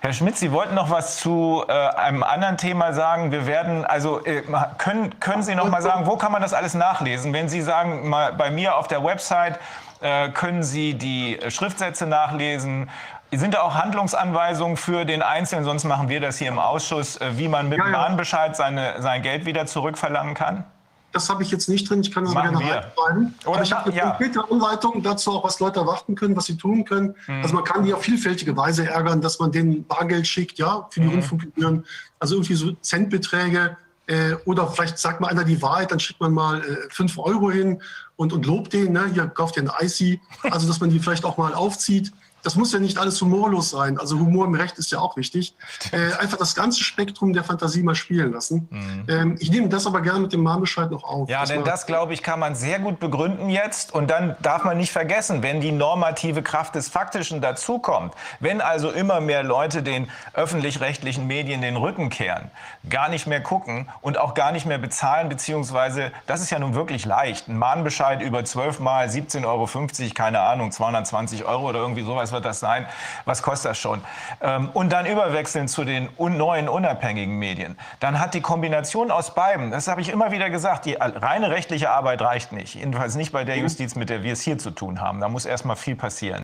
Herr 0.00 0.12
Schmidt, 0.12 0.36
Sie 0.36 0.50
wollten 0.50 0.74
noch 0.74 0.90
was 0.90 1.18
zu 1.18 1.64
äh, 1.68 1.72
einem 1.72 2.24
anderen 2.24 2.56
Thema 2.56 2.92
sagen. 2.92 3.30
Wir 3.30 3.46
werden, 3.46 3.84
also 3.84 4.24
äh, 4.24 4.42
können, 4.76 5.18
können 5.20 5.44
Sie 5.44 5.54
noch 5.54 5.68
mal 5.68 5.82
sagen, 5.82 6.06
wo 6.06 6.16
kann 6.16 6.32
man 6.32 6.42
das 6.42 6.52
alles 6.52 6.74
nachlesen? 6.74 7.32
Wenn 7.32 7.48
Sie 7.48 7.62
sagen, 7.62 8.08
mal 8.08 8.32
bei 8.32 8.50
mir 8.50 8.76
auf 8.76 8.88
der 8.88 9.04
Website 9.04 9.60
äh, 10.00 10.28
können 10.30 10.64
Sie 10.64 10.94
die 10.94 11.38
Schriftsätze 11.48 12.06
nachlesen. 12.06 12.90
Sind 13.32 13.54
da 13.54 13.62
auch 13.62 13.74
Handlungsanweisungen 13.74 14.76
für 14.76 15.04
den 15.04 15.20
Einzelnen, 15.20 15.64
sonst 15.64 15.84
machen 15.84 16.08
wir 16.08 16.20
das 16.20 16.38
hier 16.38 16.48
im 16.48 16.58
Ausschuss, 16.58 17.16
äh, 17.16 17.36
wie 17.36 17.48
man 17.48 17.68
mit 17.68 17.78
ja, 17.78 17.86
ja. 17.86 17.90
Mahnbescheid 17.90 18.56
seine, 18.56 19.02
sein 19.02 19.22
Geld 19.22 19.46
wieder 19.46 19.66
zurückverlangen 19.66 20.34
kann? 20.34 20.64
Das 21.12 21.30
habe 21.30 21.42
ich 21.42 21.50
jetzt 21.50 21.68
nicht 21.68 21.88
drin, 21.88 22.02
ich 22.02 22.12
kann 22.12 22.24
das 22.24 22.36
aber 22.36 22.50
gerne 22.50 22.58
reinschreiben. 22.58 23.34
Aber 23.44 23.62
ich 23.62 23.72
habe 23.72 23.86
eine 23.86 23.96
ja. 23.96 24.10
konkrete 24.10 24.44
Anleitung 24.50 25.02
dazu, 25.02 25.32
auch 25.32 25.44
was 25.44 25.58
Leute 25.60 25.80
erwarten 25.80 26.14
können, 26.14 26.36
was 26.36 26.44
sie 26.44 26.56
tun 26.56 26.84
können. 26.84 27.14
Mhm. 27.26 27.42
Also 27.42 27.54
man 27.54 27.64
kann 27.64 27.84
die 27.84 27.94
auf 27.94 28.02
vielfältige 28.02 28.56
Weise 28.56 28.86
ärgern, 28.86 29.20
dass 29.20 29.38
man 29.38 29.50
denen 29.50 29.84
Bargeld 29.86 30.26
schickt, 30.26 30.58
ja, 30.58 30.86
für 30.90 31.00
die 31.00 31.06
mhm. 31.06 31.12
Rundfunkgebühren. 31.14 31.86
Also 32.18 32.36
irgendwie 32.36 32.54
so 32.54 32.72
Centbeträge. 32.82 33.76
Äh, 34.08 34.34
oder 34.44 34.68
vielleicht 34.68 34.98
sagt 34.98 35.20
mal 35.20 35.28
einer 35.28 35.44
die 35.44 35.60
Wahrheit, 35.62 35.90
dann 35.90 35.98
schickt 35.98 36.20
man 36.20 36.32
mal 36.32 36.60
äh, 36.60 37.06
Euro 37.16 37.50
hin 37.50 37.82
und, 38.16 38.32
und 38.32 38.46
lobt 38.46 38.72
den, 38.72 38.92
ne? 38.92 39.10
hier 39.12 39.26
kauft 39.26 39.56
ihr 39.56 39.64
ein 39.64 39.86
IC. 39.86 40.20
Also 40.42 40.68
dass 40.68 40.80
man 40.80 40.90
die 40.90 41.00
vielleicht 41.00 41.24
auch 41.24 41.38
mal 41.38 41.54
aufzieht 41.54 42.12
das 42.46 42.54
muss 42.54 42.72
ja 42.72 42.78
nicht 42.78 42.96
alles 42.96 43.20
humorlos 43.20 43.70
sein. 43.70 43.98
Also 43.98 44.20
Humor 44.20 44.46
im 44.46 44.54
Recht 44.54 44.78
ist 44.78 44.92
ja 44.92 45.00
auch 45.00 45.16
wichtig. 45.16 45.56
Äh, 45.90 46.14
einfach 46.20 46.38
das 46.38 46.54
ganze 46.54 46.84
Spektrum 46.84 47.32
der 47.32 47.42
Fantasie 47.42 47.82
mal 47.82 47.96
spielen 47.96 48.32
lassen. 48.32 48.68
Mhm. 48.70 49.04
Ähm, 49.08 49.36
ich 49.40 49.50
nehme 49.50 49.68
das 49.68 49.84
aber 49.84 50.00
gerne 50.00 50.20
mit 50.20 50.32
dem 50.32 50.44
Mahnbescheid 50.44 50.88
noch 50.92 51.02
auf. 51.02 51.28
Ja, 51.28 51.44
denn 51.44 51.64
das, 51.64 51.86
glaube 51.86 52.14
ich, 52.14 52.22
kann 52.22 52.38
man 52.38 52.54
sehr 52.54 52.78
gut 52.78 53.00
begründen 53.00 53.50
jetzt. 53.50 53.92
Und 53.92 54.10
dann 54.10 54.36
darf 54.42 54.62
man 54.62 54.76
nicht 54.76 54.92
vergessen, 54.92 55.42
wenn 55.42 55.60
die 55.60 55.72
normative 55.72 56.40
Kraft 56.42 56.76
des 56.76 56.88
Faktischen 56.88 57.40
dazukommt, 57.40 58.14
wenn 58.38 58.60
also 58.60 58.92
immer 58.92 59.20
mehr 59.20 59.42
Leute 59.42 59.82
den 59.82 60.08
öffentlich-rechtlichen 60.32 61.26
Medien 61.26 61.62
den 61.62 61.76
Rücken 61.76 62.10
kehren, 62.10 62.52
gar 62.88 63.08
nicht 63.08 63.26
mehr 63.26 63.40
gucken 63.40 63.88
und 64.02 64.18
auch 64.18 64.34
gar 64.34 64.52
nicht 64.52 64.66
mehr 64.66 64.78
bezahlen, 64.78 65.28
beziehungsweise, 65.28 66.12
das 66.28 66.42
ist 66.42 66.50
ja 66.50 66.60
nun 66.60 66.76
wirklich 66.76 67.04
leicht, 67.06 67.48
ein 67.48 67.58
Mahnbescheid 67.58 68.22
über 68.22 68.44
12 68.44 68.78
mal 68.78 69.08
17,50 69.08 69.44
Euro, 69.46 70.14
keine 70.14 70.40
Ahnung, 70.42 70.70
220 70.70 71.44
Euro 71.44 71.68
oder 71.68 71.80
irgendwie 71.80 72.04
sowas 72.04 72.35
wird 72.36 72.44
das 72.44 72.60
sein. 72.60 72.86
Was 73.24 73.42
kostet 73.42 73.72
das 73.72 73.78
schon? 73.78 74.02
Ähm, 74.40 74.70
und 74.72 74.92
dann 74.92 75.06
überwechseln 75.06 75.68
zu 75.68 75.84
den 75.84 76.08
neuen 76.18 76.68
unabhängigen 76.68 77.38
Medien. 77.38 77.76
Dann 78.00 78.20
hat 78.20 78.34
die 78.34 78.40
Kombination 78.40 79.10
aus 79.10 79.34
beiden, 79.34 79.70
das 79.70 79.88
habe 79.88 80.00
ich 80.00 80.10
immer 80.10 80.30
wieder 80.30 80.50
gesagt, 80.50 80.84
die 80.84 80.94
reine 80.94 81.50
rechtliche 81.50 81.90
Arbeit 81.90 82.22
reicht 82.22 82.52
nicht. 82.52 82.74
Jedenfalls 82.74 83.16
nicht 83.16 83.32
bei 83.32 83.44
der 83.44 83.58
Justiz, 83.58 83.94
mit 83.94 84.10
der 84.10 84.22
wir 84.22 84.32
es 84.32 84.42
hier 84.42 84.58
zu 84.58 84.70
tun 84.70 85.00
haben. 85.00 85.20
Da 85.20 85.28
muss 85.28 85.46
erst 85.46 85.64
mal 85.64 85.76
viel 85.76 85.96
passieren. 85.96 86.42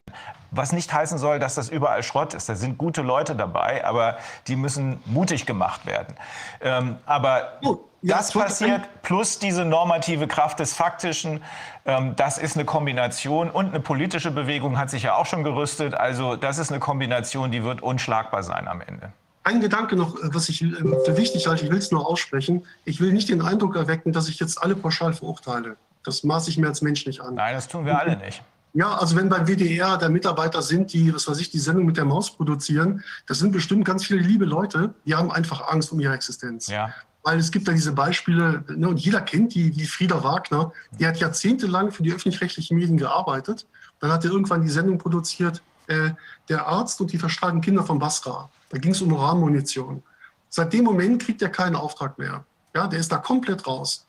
Was 0.54 0.72
nicht 0.72 0.92
heißen 0.92 1.16
soll, 1.16 1.38
dass 1.38 1.54
das 1.54 1.70
überall 1.70 2.02
Schrott 2.02 2.34
ist. 2.34 2.46
Da 2.46 2.54
sind 2.54 2.76
gute 2.76 3.00
Leute 3.00 3.34
dabei, 3.34 3.84
aber 3.86 4.18
die 4.46 4.54
müssen 4.54 5.02
mutig 5.06 5.46
gemacht 5.46 5.86
werden. 5.86 6.14
Ähm, 6.60 6.96
aber 7.06 7.58
das 8.02 8.32
passiert 8.32 8.82
plus 9.02 9.38
diese 9.38 9.64
normative 9.64 10.26
Kraft 10.26 10.60
des 10.60 10.74
Faktischen. 10.74 11.42
Ähm, 11.86 12.14
das 12.16 12.36
ist 12.36 12.56
eine 12.56 12.66
Kombination 12.66 13.50
und 13.50 13.68
eine 13.68 13.80
politische 13.80 14.30
Bewegung 14.30 14.78
hat 14.78 14.90
sich 14.90 15.04
ja 15.04 15.14
auch 15.14 15.24
schon 15.24 15.42
gerüstet. 15.42 15.94
Also 15.94 16.36
das 16.36 16.58
ist 16.58 16.70
eine 16.70 16.80
Kombination, 16.80 17.50
die 17.50 17.64
wird 17.64 17.82
unschlagbar 17.82 18.42
sein 18.42 18.68
am 18.68 18.82
Ende. 18.82 19.10
Ein 19.44 19.60
Gedanke 19.60 19.96
noch, 19.96 20.16
äh, 20.16 20.34
was 20.34 20.50
ich 20.50 20.62
äh, 20.62 20.70
für 21.04 21.16
wichtig 21.16 21.46
halte, 21.46 21.64
ich 21.64 21.70
will 21.70 21.78
es 21.78 21.90
nur 21.90 22.06
aussprechen. 22.06 22.66
Ich 22.84 23.00
will 23.00 23.12
nicht 23.12 23.30
den 23.30 23.40
Eindruck 23.40 23.74
erwecken, 23.74 24.12
dass 24.12 24.28
ich 24.28 24.38
jetzt 24.38 24.62
alle 24.62 24.76
pauschal 24.76 25.14
verurteile. 25.14 25.76
Das 26.04 26.24
maße 26.24 26.50
ich 26.50 26.58
mir 26.58 26.66
als 26.66 26.82
Mensch 26.82 27.06
nicht 27.06 27.20
an. 27.20 27.36
Nein, 27.36 27.54
das 27.54 27.68
tun 27.68 27.86
wir 27.86 27.98
alle 27.98 28.16
nicht. 28.16 28.42
Ja, 28.74 28.96
also 28.96 29.16
wenn 29.16 29.28
beim 29.28 29.46
WDR 29.46 29.98
da 29.98 30.08
Mitarbeiter 30.08 30.62
sind, 30.62 30.92
die, 30.92 31.14
was 31.14 31.28
weiß 31.28 31.38
ich, 31.40 31.50
die 31.50 31.58
Sendung 31.58 31.84
mit 31.84 31.98
der 31.98 32.06
Maus 32.06 32.34
produzieren, 32.34 33.04
das 33.26 33.38
sind 33.38 33.52
bestimmt 33.52 33.84
ganz 33.84 34.06
viele 34.06 34.20
liebe 34.20 34.46
Leute, 34.46 34.94
die 35.04 35.14
haben 35.14 35.30
einfach 35.30 35.68
Angst 35.68 35.92
um 35.92 36.00
ihre 36.00 36.14
Existenz. 36.14 36.68
Ja. 36.68 36.92
Weil 37.22 37.38
es 37.38 37.50
gibt 37.50 37.68
da 37.68 37.72
diese 37.72 37.92
Beispiele, 37.92 38.64
ne, 38.68 38.88
und 38.88 38.98
jeder 38.98 39.20
kennt 39.20 39.54
die, 39.54 39.76
wie 39.76 39.84
Frieda 39.84 40.24
Wagner, 40.24 40.72
die 40.98 41.06
hat 41.06 41.18
jahrzehntelang 41.18 41.92
für 41.92 42.02
die 42.02 42.12
öffentlich-rechtlichen 42.12 42.76
Medien 42.76 42.96
gearbeitet. 42.96 43.66
Dann 44.00 44.10
hat 44.10 44.24
er 44.24 44.32
irgendwann 44.32 44.62
die 44.62 44.70
Sendung 44.70 44.98
produziert, 44.98 45.62
äh, 45.86 46.10
der 46.48 46.66
Arzt 46.66 47.00
und 47.00 47.12
die 47.12 47.18
verstrahlten 47.18 47.60
Kinder 47.60 47.84
von 47.84 47.98
Basra. 47.98 48.50
Da 48.70 48.78
ging 48.78 48.92
es 48.92 49.02
um 49.02 49.12
Uranmunition. 49.12 50.02
Seit 50.48 50.72
dem 50.72 50.84
Moment 50.84 51.22
kriegt 51.22 51.42
er 51.42 51.50
keinen 51.50 51.76
Auftrag 51.76 52.18
mehr. 52.18 52.44
Ja, 52.74 52.86
der 52.86 52.98
ist 52.98 53.12
da 53.12 53.18
komplett 53.18 53.66
raus. 53.66 54.06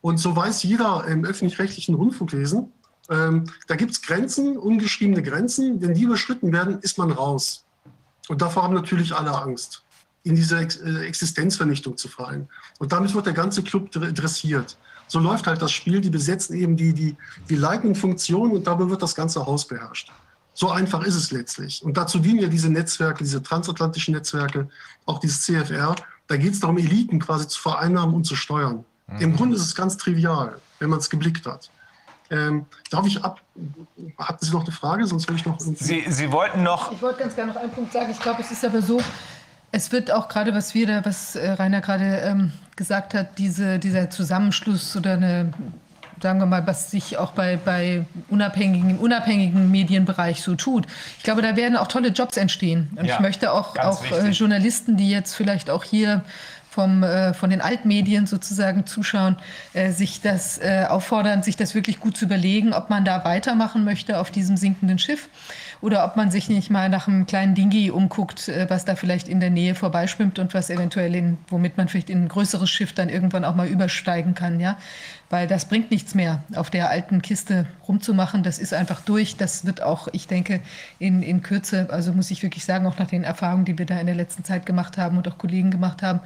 Und 0.00 0.18
so 0.18 0.34
weiß 0.34 0.62
jeder 0.62 1.04
im 1.06 1.24
öffentlich-rechtlichen 1.24 1.94
Rundfunkwesen, 1.94 2.72
ähm, 3.10 3.44
da 3.66 3.76
gibt 3.76 3.92
es 3.92 4.02
Grenzen, 4.02 4.56
ungeschriebene 4.56 5.22
Grenzen. 5.22 5.80
Wenn 5.80 5.94
die 5.94 6.02
überschritten 6.02 6.52
werden, 6.52 6.80
ist 6.80 6.98
man 6.98 7.10
raus. 7.10 7.64
Und 8.28 8.42
davor 8.42 8.64
haben 8.64 8.74
natürlich 8.74 9.14
alle 9.14 9.32
Angst, 9.40 9.84
in 10.24 10.34
diese 10.34 10.58
Ex 10.58 10.76
äh, 10.76 11.06
Existenzvernichtung 11.06 11.96
zu 11.96 12.08
fallen. 12.08 12.48
Und 12.78 12.92
damit 12.92 13.14
wird 13.14 13.26
der 13.26 13.32
ganze 13.32 13.62
Club 13.62 13.90
dressiert. 13.92 14.76
So 15.08 15.20
läuft 15.20 15.46
halt 15.46 15.62
das 15.62 15.72
Spiel. 15.72 16.00
Die 16.00 16.10
besetzen 16.10 16.56
eben 16.56 16.76
die, 16.76 16.92
die, 16.92 17.16
die 17.48 17.56
leitenden 17.56 17.94
Funktionen 17.94 18.52
und 18.52 18.66
dabei 18.66 18.88
wird 18.88 19.02
das 19.02 19.14
ganze 19.14 19.46
Haus 19.46 19.66
beherrscht. 19.66 20.10
So 20.52 20.70
einfach 20.70 21.04
ist 21.04 21.14
es 21.14 21.30
letztlich. 21.30 21.84
Und 21.84 21.96
dazu 21.96 22.18
dienen 22.18 22.40
ja 22.40 22.48
diese 22.48 22.70
Netzwerke, 22.70 23.22
diese 23.22 23.42
transatlantischen 23.42 24.14
Netzwerke, 24.14 24.68
auch 25.04 25.20
dieses 25.20 25.42
CFR. 25.42 25.94
Da 26.26 26.36
geht 26.36 26.54
es 26.54 26.60
darum, 26.60 26.78
Eliten 26.78 27.20
quasi 27.20 27.46
zu 27.46 27.60
vereinnahmen 27.60 28.14
und 28.14 28.24
zu 28.24 28.34
steuern. 28.34 28.84
Mhm. 29.06 29.20
Im 29.20 29.36
Grunde 29.36 29.56
ist 29.56 29.62
es 29.62 29.74
ganz 29.74 29.96
trivial, 29.96 30.58
wenn 30.80 30.90
man 30.90 30.98
es 30.98 31.10
geblickt 31.10 31.46
hat. 31.46 31.70
Ähm, 32.30 32.66
darf 32.90 33.06
ich 33.06 33.22
ab? 33.24 33.40
Hatten 34.18 34.44
Sie 34.44 34.52
noch 34.52 34.62
eine 34.62 34.72
Frage? 34.72 35.06
Sonst 35.06 35.28
will 35.28 35.36
ich 35.36 35.46
noch. 35.46 35.58
Sie, 35.60 36.04
Sie 36.08 36.32
wollten 36.32 36.62
noch. 36.62 36.92
Ich 36.92 37.00
wollte 37.02 37.20
ganz 37.20 37.34
gerne 37.36 37.52
noch 37.52 37.60
einen 37.60 37.70
Punkt 37.70 37.92
sagen. 37.92 38.10
Ich 38.10 38.20
glaube, 38.20 38.42
es 38.42 38.50
ist 38.50 38.64
aber 38.64 38.82
so, 38.82 39.00
es 39.72 39.92
wird 39.92 40.10
auch 40.10 40.28
gerade, 40.28 40.54
was 40.54 40.74
wir 40.74 40.86
da, 40.86 41.04
was 41.04 41.36
äh, 41.36 41.50
Rainer 41.50 41.80
gerade 41.80 42.20
ähm, 42.24 42.52
gesagt 42.76 43.14
hat, 43.14 43.38
diese, 43.38 43.78
dieser 43.78 44.10
Zusammenschluss 44.10 44.96
oder 44.96 45.14
eine, 45.14 45.52
sagen 46.22 46.40
wir 46.40 46.46
mal, 46.46 46.66
was 46.66 46.90
sich 46.90 47.18
auch 47.18 47.32
bei, 47.32 47.56
bei 47.56 48.06
unabhängigen, 48.28 48.90
im 48.90 48.98
unabhängigen 48.98 49.70
Medienbereich 49.70 50.42
so 50.42 50.54
tut. 50.54 50.86
Ich 51.18 51.24
glaube, 51.24 51.42
da 51.42 51.56
werden 51.56 51.76
auch 51.76 51.88
tolle 51.88 52.08
Jobs 52.08 52.36
entstehen. 52.36 52.90
Und 52.96 53.04
ja, 53.04 53.14
ich 53.14 53.20
möchte 53.20 53.52
auch, 53.52 53.76
auch 53.76 54.04
äh, 54.10 54.30
Journalisten, 54.30 54.96
die 54.96 55.10
jetzt 55.10 55.34
vielleicht 55.34 55.70
auch 55.70 55.84
hier 55.84 56.22
vom, 56.76 57.02
äh, 57.02 57.32
von 57.32 57.48
den 57.48 57.62
Altmedien 57.62 58.26
sozusagen 58.26 58.84
zuschauen, 58.84 59.36
äh, 59.72 59.92
sich 59.92 60.20
das 60.20 60.58
äh, 60.58 60.84
auffordern, 60.86 61.42
sich 61.42 61.56
das 61.56 61.74
wirklich 61.74 62.00
gut 62.00 62.18
zu 62.18 62.26
überlegen, 62.26 62.74
ob 62.74 62.90
man 62.90 63.06
da 63.06 63.24
weitermachen 63.24 63.82
möchte 63.82 64.20
auf 64.20 64.30
diesem 64.30 64.58
sinkenden 64.58 64.98
Schiff 64.98 65.30
oder 65.80 66.04
ob 66.04 66.16
man 66.16 66.30
sich 66.30 66.50
nicht 66.50 66.70
mal 66.70 66.90
nach 66.90 67.08
einem 67.08 67.24
kleinen 67.24 67.54
Dingi 67.54 67.90
umguckt, 67.90 68.48
äh, 68.48 68.66
was 68.68 68.84
da 68.84 68.94
vielleicht 68.94 69.26
in 69.26 69.40
der 69.40 69.48
Nähe 69.48 69.74
vorbeischwimmt 69.74 70.38
und 70.38 70.52
was 70.52 70.68
eventuell 70.68 71.14
in, 71.14 71.38
womit 71.48 71.78
man 71.78 71.88
vielleicht 71.88 72.10
in 72.10 72.24
ein 72.24 72.28
größeres 72.28 72.68
Schiff 72.68 72.92
dann 72.92 73.08
irgendwann 73.08 73.46
auch 73.46 73.54
mal 73.54 73.68
übersteigen 73.68 74.34
kann, 74.34 74.60
ja 74.60 74.76
weil 75.28 75.46
das 75.46 75.64
bringt 75.64 75.90
nichts 75.90 76.14
mehr, 76.14 76.44
auf 76.54 76.70
der 76.70 76.90
alten 76.90 77.20
Kiste 77.20 77.66
rumzumachen. 77.88 78.42
Das 78.42 78.58
ist 78.58 78.72
einfach 78.72 79.00
durch. 79.00 79.36
Das 79.36 79.66
wird 79.66 79.82
auch, 79.82 80.08
ich 80.12 80.28
denke, 80.28 80.60
in, 80.98 81.22
in 81.22 81.42
Kürze, 81.42 81.88
also 81.90 82.12
muss 82.12 82.30
ich 82.30 82.42
wirklich 82.42 82.64
sagen, 82.64 82.86
auch 82.86 82.98
nach 82.98 83.08
den 83.08 83.24
Erfahrungen, 83.24 83.64
die 83.64 83.76
wir 83.76 83.86
da 83.86 83.98
in 83.98 84.06
der 84.06 84.14
letzten 84.14 84.44
Zeit 84.44 84.66
gemacht 84.66 84.98
haben 84.98 85.16
und 85.16 85.26
auch 85.26 85.38
Kollegen 85.38 85.70
gemacht 85.70 86.02
haben, 86.02 86.20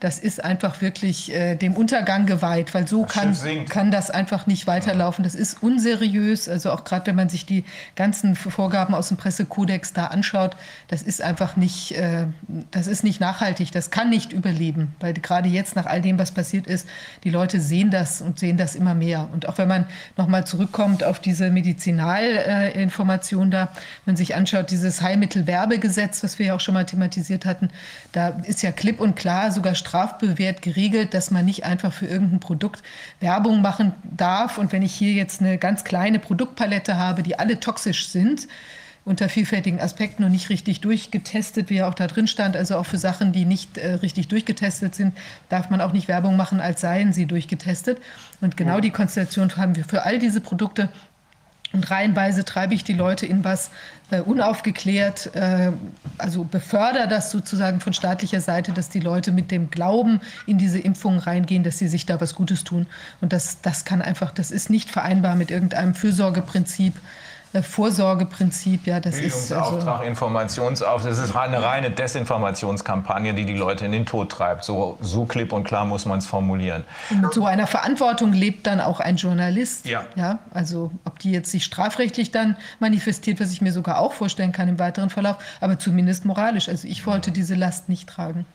das 0.00 0.18
ist 0.18 0.44
einfach 0.44 0.80
wirklich 0.80 1.32
äh, 1.32 1.54
dem 1.54 1.74
Untergang 1.74 2.26
geweiht, 2.26 2.74
weil 2.74 2.88
so 2.88 3.04
kann, 3.04 3.36
kann 3.68 3.90
das 3.90 4.10
einfach 4.10 4.46
nicht 4.46 4.66
weiterlaufen. 4.66 5.22
Das 5.22 5.34
ist 5.34 5.62
unseriös. 5.62 6.48
Also 6.48 6.72
auch 6.72 6.84
gerade, 6.84 7.06
wenn 7.06 7.16
man 7.16 7.28
sich 7.28 7.46
die 7.46 7.64
ganzen 7.96 8.34
Vorgaben 8.34 8.94
aus 8.94 9.08
dem 9.08 9.16
Pressekodex 9.16 9.92
da 9.92 10.06
anschaut, 10.06 10.56
das 10.88 11.02
ist 11.02 11.22
einfach 11.22 11.56
nicht, 11.56 11.92
äh, 11.92 12.26
das 12.70 12.86
ist 12.86 13.04
nicht 13.04 13.20
nachhaltig. 13.20 13.70
Das 13.72 13.90
kann 13.90 14.10
nicht 14.10 14.32
überleben, 14.32 14.94
weil 15.00 15.14
gerade 15.14 15.48
jetzt 15.48 15.76
nach 15.76 15.86
all 15.86 16.00
dem, 16.00 16.18
was 16.18 16.32
passiert 16.32 16.66
ist, 16.66 16.88
die 17.22 17.30
Leute 17.30 17.60
sehen, 17.60 17.84
sehen 17.84 17.90
das 17.90 18.20
und 18.20 18.38
sehen 18.38 18.56
das 18.56 18.74
immer 18.74 18.94
mehr. 18.94 19.28
Und 19.32 19.48
auch 19.48 19.58
wenn 19.58 19.68
man 19.68 19.86
nochmal 20.16 20.46
zurückkommt 20.46 21.04
auf 21.04 21.20
diese 21.20 21.50
Medizinalinformation 21.50 23.50
da, 23.50 23.70
wenn 24.04 24.12
man 24.12 24.16
sich 24.16 24.34
anschaut, 24.34 24.70
dieses 24.70 25.02
Heilmittelwerbegesetz, 25.02 26.22
was 26.22 26.38
wir 26.38 26.46
ja 26.46 26.54
auch 26.54 26.60
schon 26.60 26.74
mal 26.74 26.86
thematisiert 26.86 27.44
hatten, 27.44 27.68
da 28.12 28.28
ist 28.44 28.62
ja 28.62 28.72
klipp 28.72 29.00
und 29.00 29.16
klar 29.16 29.23
sogar 29.50 29.74
strafbewehrt 29.74 30.62
geregelt, 30.62 31.14
dass 31.14 31.30
man 31.30 31.44
nicht 31.44 31.64
einfach 31.64 31.92
für 31.92 32.06
irgendein 32.06 32.40
Produkt 32.40 32.82
Werbung 33.20 33.62
machen 33.62 33.92
darf. 34.04 34.58
Und 34.58 34.72
wenn 34.72 34.82
ich 34.82 34.94
hier 34.94 35.12
jetzt 35.12 35.40
eine 35.40 35.58
ganz 35.58 35.84
kleine 35.84 36.18
Produktpalette 36.18 36.96
habe, 36.96 37.22
die 37.22 37.38
alle 37.38 37.60
toxisch 37.60 38.08
sind, 38.08 38.48
unter 39.04 39.28
vielfältigen 39.28 39.80
Aspekten 39.80 40.24
und 40.24 40.32
nicht 40.32 40.48
richtig 40.48 40.80
durchgetestet, 40.80 41.68
wie 41.68 41.76
ja 41.76 41.88
auch 41.88 41.94
da 41.94 42.06
drin 42.06 42.26
stand. 42.26 42.56
Also 42.56 42.76
auch 42.76 42.86
für 42.86 42.96
Sachen, 42.96 43.32
die 43.32 43.44
nicht 43.44 43.76
äh, 43.76 43.94
richtig 43.94 44.28
durchgetestet 44.28 44.94
sind, 44.94 45.16
darf 45.50 45.68
man 45.68 45.80
auch 45.80 45.92
nicht 45.92 46.08
Werbung 46.08 46.36
machen, 46.36 46.60
als 46.60 46.80
seien 46.80 47.12
sie 47.12 47.26
durchgetestet. 47.26 47.98
Und 48.40 48.56
genau 48.56 48.76
ja. 48.76 48.80
die 48.80 48.90
Konstellation 48.90 49.54
haben 49.56 49.76
wir 49.76 49.84
für 49.84 50.04
all 50.04 50.18
diese 50.18 50.40
Produkte. 50.40 50.88
Und 51.72 51.90
reihenweise 51.90 52.44
treibe 52.44 52.72
ich 52.72 52.84
die 52.84 52.92
Leute 52.92 53.26
in 53.26 53.44
was 53.44 53.70
äh, 54.10 54.20
unaufgeklärt, 54.20 55.34
äh, 55.34 55.72
also 56.18 56.44
befördere 56.44 57.08
das 57.08 57.30
sozusagen 57.30 57.80
von 57.80 57.92
staatlicher 57.92 58.40
Seite, 58.40 58.72
dass 58.72 58.88
die 58.88 59.00
Leute 59.00 59.32
mit 59.32 59.50
dem 59.50 59.70
Glauben 59.70 60.20
in 60.46 60.58
diese 60.58 60.78
Impfungen 60.78 61.20
reingehen, 61.20 61.64
dass 61.64 61.78
sie 61.78 61.88
sich 61.88 62.06
da 62.06 62.20
was 62.20 62.34
Gutes 62.34 62.64
tun. 62.64 62.86
Und 63.20 63.32
das, 63.32 63.60
das 63.62 63.84
kann 63.84 64.02
einfach, 64.02 64.30
das 64.32 64.50
ist 64.50 64.70
nicht 64.70 64.90
vereinbar 64.90 65.36
mit 65.36 65.50
irgendeinem 65.50 65.94
Fürsorgeprinzip 65.94 66.94
Vorsorgeprinzip, 67.62 68.86
ja, 68.86 68.98
das 68.98 69.16
ist 69.18 69.52
also 69.52 69.78
Informationsauftrag, 70.02 71.10
das 71.10 71.18
ist 71.18 71.36
eine 71.36 71.62
reine 71.62 71.90
Desinformationskampagne, 71.90 73.32
die 73.32 73.44
die 73.44 73.56
Leute 73.56 73.86
in 73.86 73.92
den 73.92 74.06
Tod 74.06 74.30
treibt. 74.30 74.64
So, 74.64 74.98
so 75.00 75.24
klipp 75.24 75.52
und 75.52 75.64
klar 75.64 75.84
muss 75.84 76.04
man 76.04 76.18
es 76.18 76.26
formulieren. 76.26 76.84
Und 77.10 77.22
mit 77.22 77.32
so 77.32 77.46
einer 77.46 77.66
Verantwortung 77.66 78.32
lebt 78.32 78.66
dann 78.66 78.80
auch 78.80 78.98
ein 78.98 79.16
Journalist. 79.16 79.86
Ja. 79.86 80.04
ja. 80.16 80.40
Also 80.52 80.90
ob 81.04 81.20
die 81.20 81.30
jetzt 81.30 81.50
sich 81.50 81.64
strafrechtlich 81.64 82.32
dann 82.32 82.56
manifestiert, 82.80 83.40
was 83.40 83.52
ich 83.52 83.60
mir 83.60 83.72
sogar 83.72 84.00
auch 84.00 84.14
vorstellen 84.14 84.52
kann 84.52 84.68
im 84.68 84.78
weiteren 84.80 85.10
Verlauf, 85.10 85.36
aber 85.60 85.78
zumindest 85.78 86.24
moralisch. 86.24 86.68
Also 86.68 86.88
ich 86.88 87.06
wollte 87.06 87.30
diese 87.30 87.54
Last 87.54 87.88
nicht 87.88 88.08
tragen. 88.08 88.46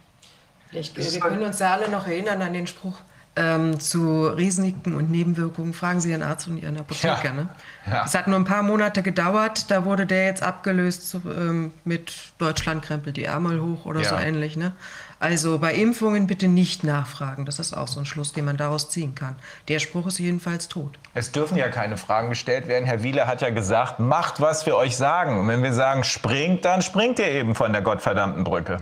Ich, 0.72 0.96
wir 0.96 1.20
können 1.20 1.42
uns 1.42 1.60
ja 1.60 1.74
alle 1.74 1.90
noch 1.90 2.06
erinnern 2.06 2.42
an 2.42 2.54
den 2.54 2.68
Spruch, 2.68 3.00
ähm, 3.36 3.80
zu 3.80 4.28
Risiken 4.28 4.96
und 4.96 5.10
Nebenwirkungen, 5.10 5.74
fragen 5.74 6.02
Sie 6.02 6.12
Ihren 6.12 6.24
Arzt 6.24 6.48
und 6.48 6.58
Ihren 6.58 6.78
Apotheker. 6.78 7.22
Ja. 7.24 7.34
Ne? 7.34 7.50
Ja. 7.90 8.04
Es 8.06 8.16
hat 8.16 8.28
nur 8.28 8.38
ein 8.38 8.46
paar 8.46 8.64
Monate 8.64 9.02
gedauert, 9.02 9.72
da 9.72 9.86
wurde 9.86 10.06
der 10.06 10.26
jetzt 10.26 10.44
abgelöst 10.44 11.16
ähm, 11.26 11.72
mit 11.84 12.14
Deutschland 12.38 12.84
krempelt 12.84 13.18
die 13.18 13.24
Ärmel 13.24 13.62
hoch 13.62 13.86
oder 13.86 14.02
ja. 14.02 14.10
so 14.10 14.16
ähnlich. 14.16 14.58
Ne? 14.58 14.74
Also 15.20 15.60
bei 15.60 15.74
Impfungen 15.74 16.28
bitte 16.28 16.48
nicht 16.48 16.86
nachfragen. 16.86 17.46
Das 17.46 17.60
ist 17.60 17.74
auch 17.74 17.90
so 17.90 18.00
ein 18.00 18.06
Schluss, 18.06 18.32
den 18.32 18.46
man 18.46 18.56
daraus 18.56 18.90
ziehen 18.90 19.16
kann. 19.16 19.36
Der 19.68 19.80
Spruch 19.80 20.08
ist 20.08 20.18
jedenfalls 20.18 20.70
tot. 20.70 20.98
Es 21.14 21.32
dürfen 21.34 21.58
ja 21.58 21.68
keine 21.68 21.98
Fragen 21.98 22.30
gestellt 22.30 22.68
werden. 22.70 22.86
Herr 22.86 23.04
Wieler 23.04 23.28
hat 23.28 23.42
ja 23.42 23.50
gesagt, 23.50 24.00
macht, 24.00 24.40
was 24.40 24.66
wir 24.66 24.78
euch 24.78 24.96
sagen. 24.96 25.38
Und 25.38 25.48
wenn 25.50 25.62
wir 25.62 25.74
sagen, 25.74 26.06
springt, 26.06 26.64
dann 26.64 26.82
springt 26.82 27.20
ihr 27.20 27.30
eben 27.30 27.54
von 27.54 27.74
der 27.74 27.82
gottverdammten 27.82 28.46
Brücke. 28.46 28.78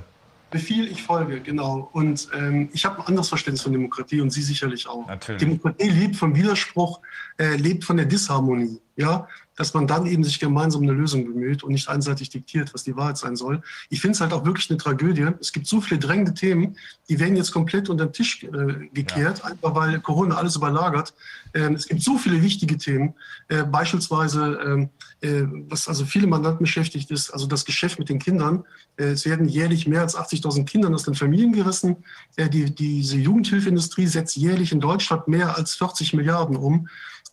Befehl, 0.50 0.88
ich 0.90 1.04
folge, 1.04 1.42
genau. 1.42 1.90
Und 1.92 2.30
ähm, 2.34 2.70
ich 2.74 2.86
habe 2.86 3.00
ein 3.00 3.08
anderes 3.08 3.30
Verständnis 3.30 3.62
von 3.64 3.74
Demokratie 3.74 4.22
und 4.22 4.30
Sie 4.32 4.42
sicherlich 4.42 4.88
auch. 4.88 5.08
Natürlich. 5.08 5.42
Demokratie 5.42 5.90
lebt 5.90 6.16
vom 6.16 6.36
Widerspruch, 6.36 7.02
äh, 7.38 7.56
lebt 7.56 7.84
von 7.84 7.98
der 7.98 8.06
Disharmonie. 8.06 8.80
Ja, 8.96 9.28
dass 9.58 9.74
man 9.74 9.88
dann 9.88 10.06
eben 10.06 10.24
sich 10.24 10.40
gemeinsam 10.40 10.84
eine 10.84 10.94
Lösung 10.94 11.26
bemüht 11.26 11.64
und 11.64 11.74
nicht 11.74 11.90
einseitig 11.90 12.30
diktiert, 12.30 12.74
was 12.74 12.84
die 12.84 12.96
Wahrheit 12.96 13.18
sein 13.18 13.36
soll. 13.36 13.62
Ich 13.90 14.00
finde 14.00 14.14
es 14.14 14.22
halt 14.22 14.32
auch 14.32 14.46
wirklich 14.46 14.70
eine 14.70 14.78
Tragödie. 14.78 15.28
Es 15.42 15.52
gibt 15.52 15.68
so 15.68 15.82
viele 15.82 16.00
drängende 16.00 16.34
Themen, 16.34 16.78
die 17.10 17.20
werden 17.20 17.36
jetzt 17.36 17.52
komplett 17.52 17.90
unter 17.90 18.06
den 18.06 18.14
Tisch 18.14 18.44
äh, 18.44 18.88
gekehrt, 18.94 19.40
ja. 19.40 19.46
einfach 19.46 19.76
weil 19.76 20.00
Corona 20.00 20.36
alles 20.36 20.56
überlagert. 20.56 21.14
Ähm, 21.54 21.74
es 21.74 21.88
gibt 21.88 22.02
so 22.02 22.18
viele 22.18 22.42
wichtige 22.42 22.78
Themen, 22.78 23.16
äh, 23.48 23.64
beispielsweise, 23.64 24.60
ähm, 24.64 24.90
äh, 25.22 25.44
was 25.70 25.88
also 25.88 26.06
viele 26.06 26.28
Mandanten 26.28 26.64
beschäftigt 26.64 27.10
ist, 27.10 27.32
also 27.32 27.48
das 27.48 27.66
Geschäft 27.66 27.98
mit 27.98 28.10
den 28.10 28.20
Kindern. 28.20 28.64
Äh, 28.98 29.06
es 29.06 29.26
werden 29.26 29.50
jährlich 29.50 29.88
mehr 29.88 30.02
als 30.02 30.16
80.000 30.16 30.66
Kindern 30.66 30.94
aus 30.94 31.04
den 31.04 31.16
Familien 31.16 31.54
gerissen. 31.54 31.98
Äh, 32.36 32.50
die, 32.50 32.74
diese 32.74 33.18
Jugendhilfeindustrie 33.18 34.06
setzt 34.06 34.36
jährlich 34.36 34.72
in 34.72 34.80
Deutschland 34.80 35.28
mehr 35.28 35.58
als 35.58 35.76
40 35.76 36.14
Milliarden 36.14 36.56
um. 36.56 36.88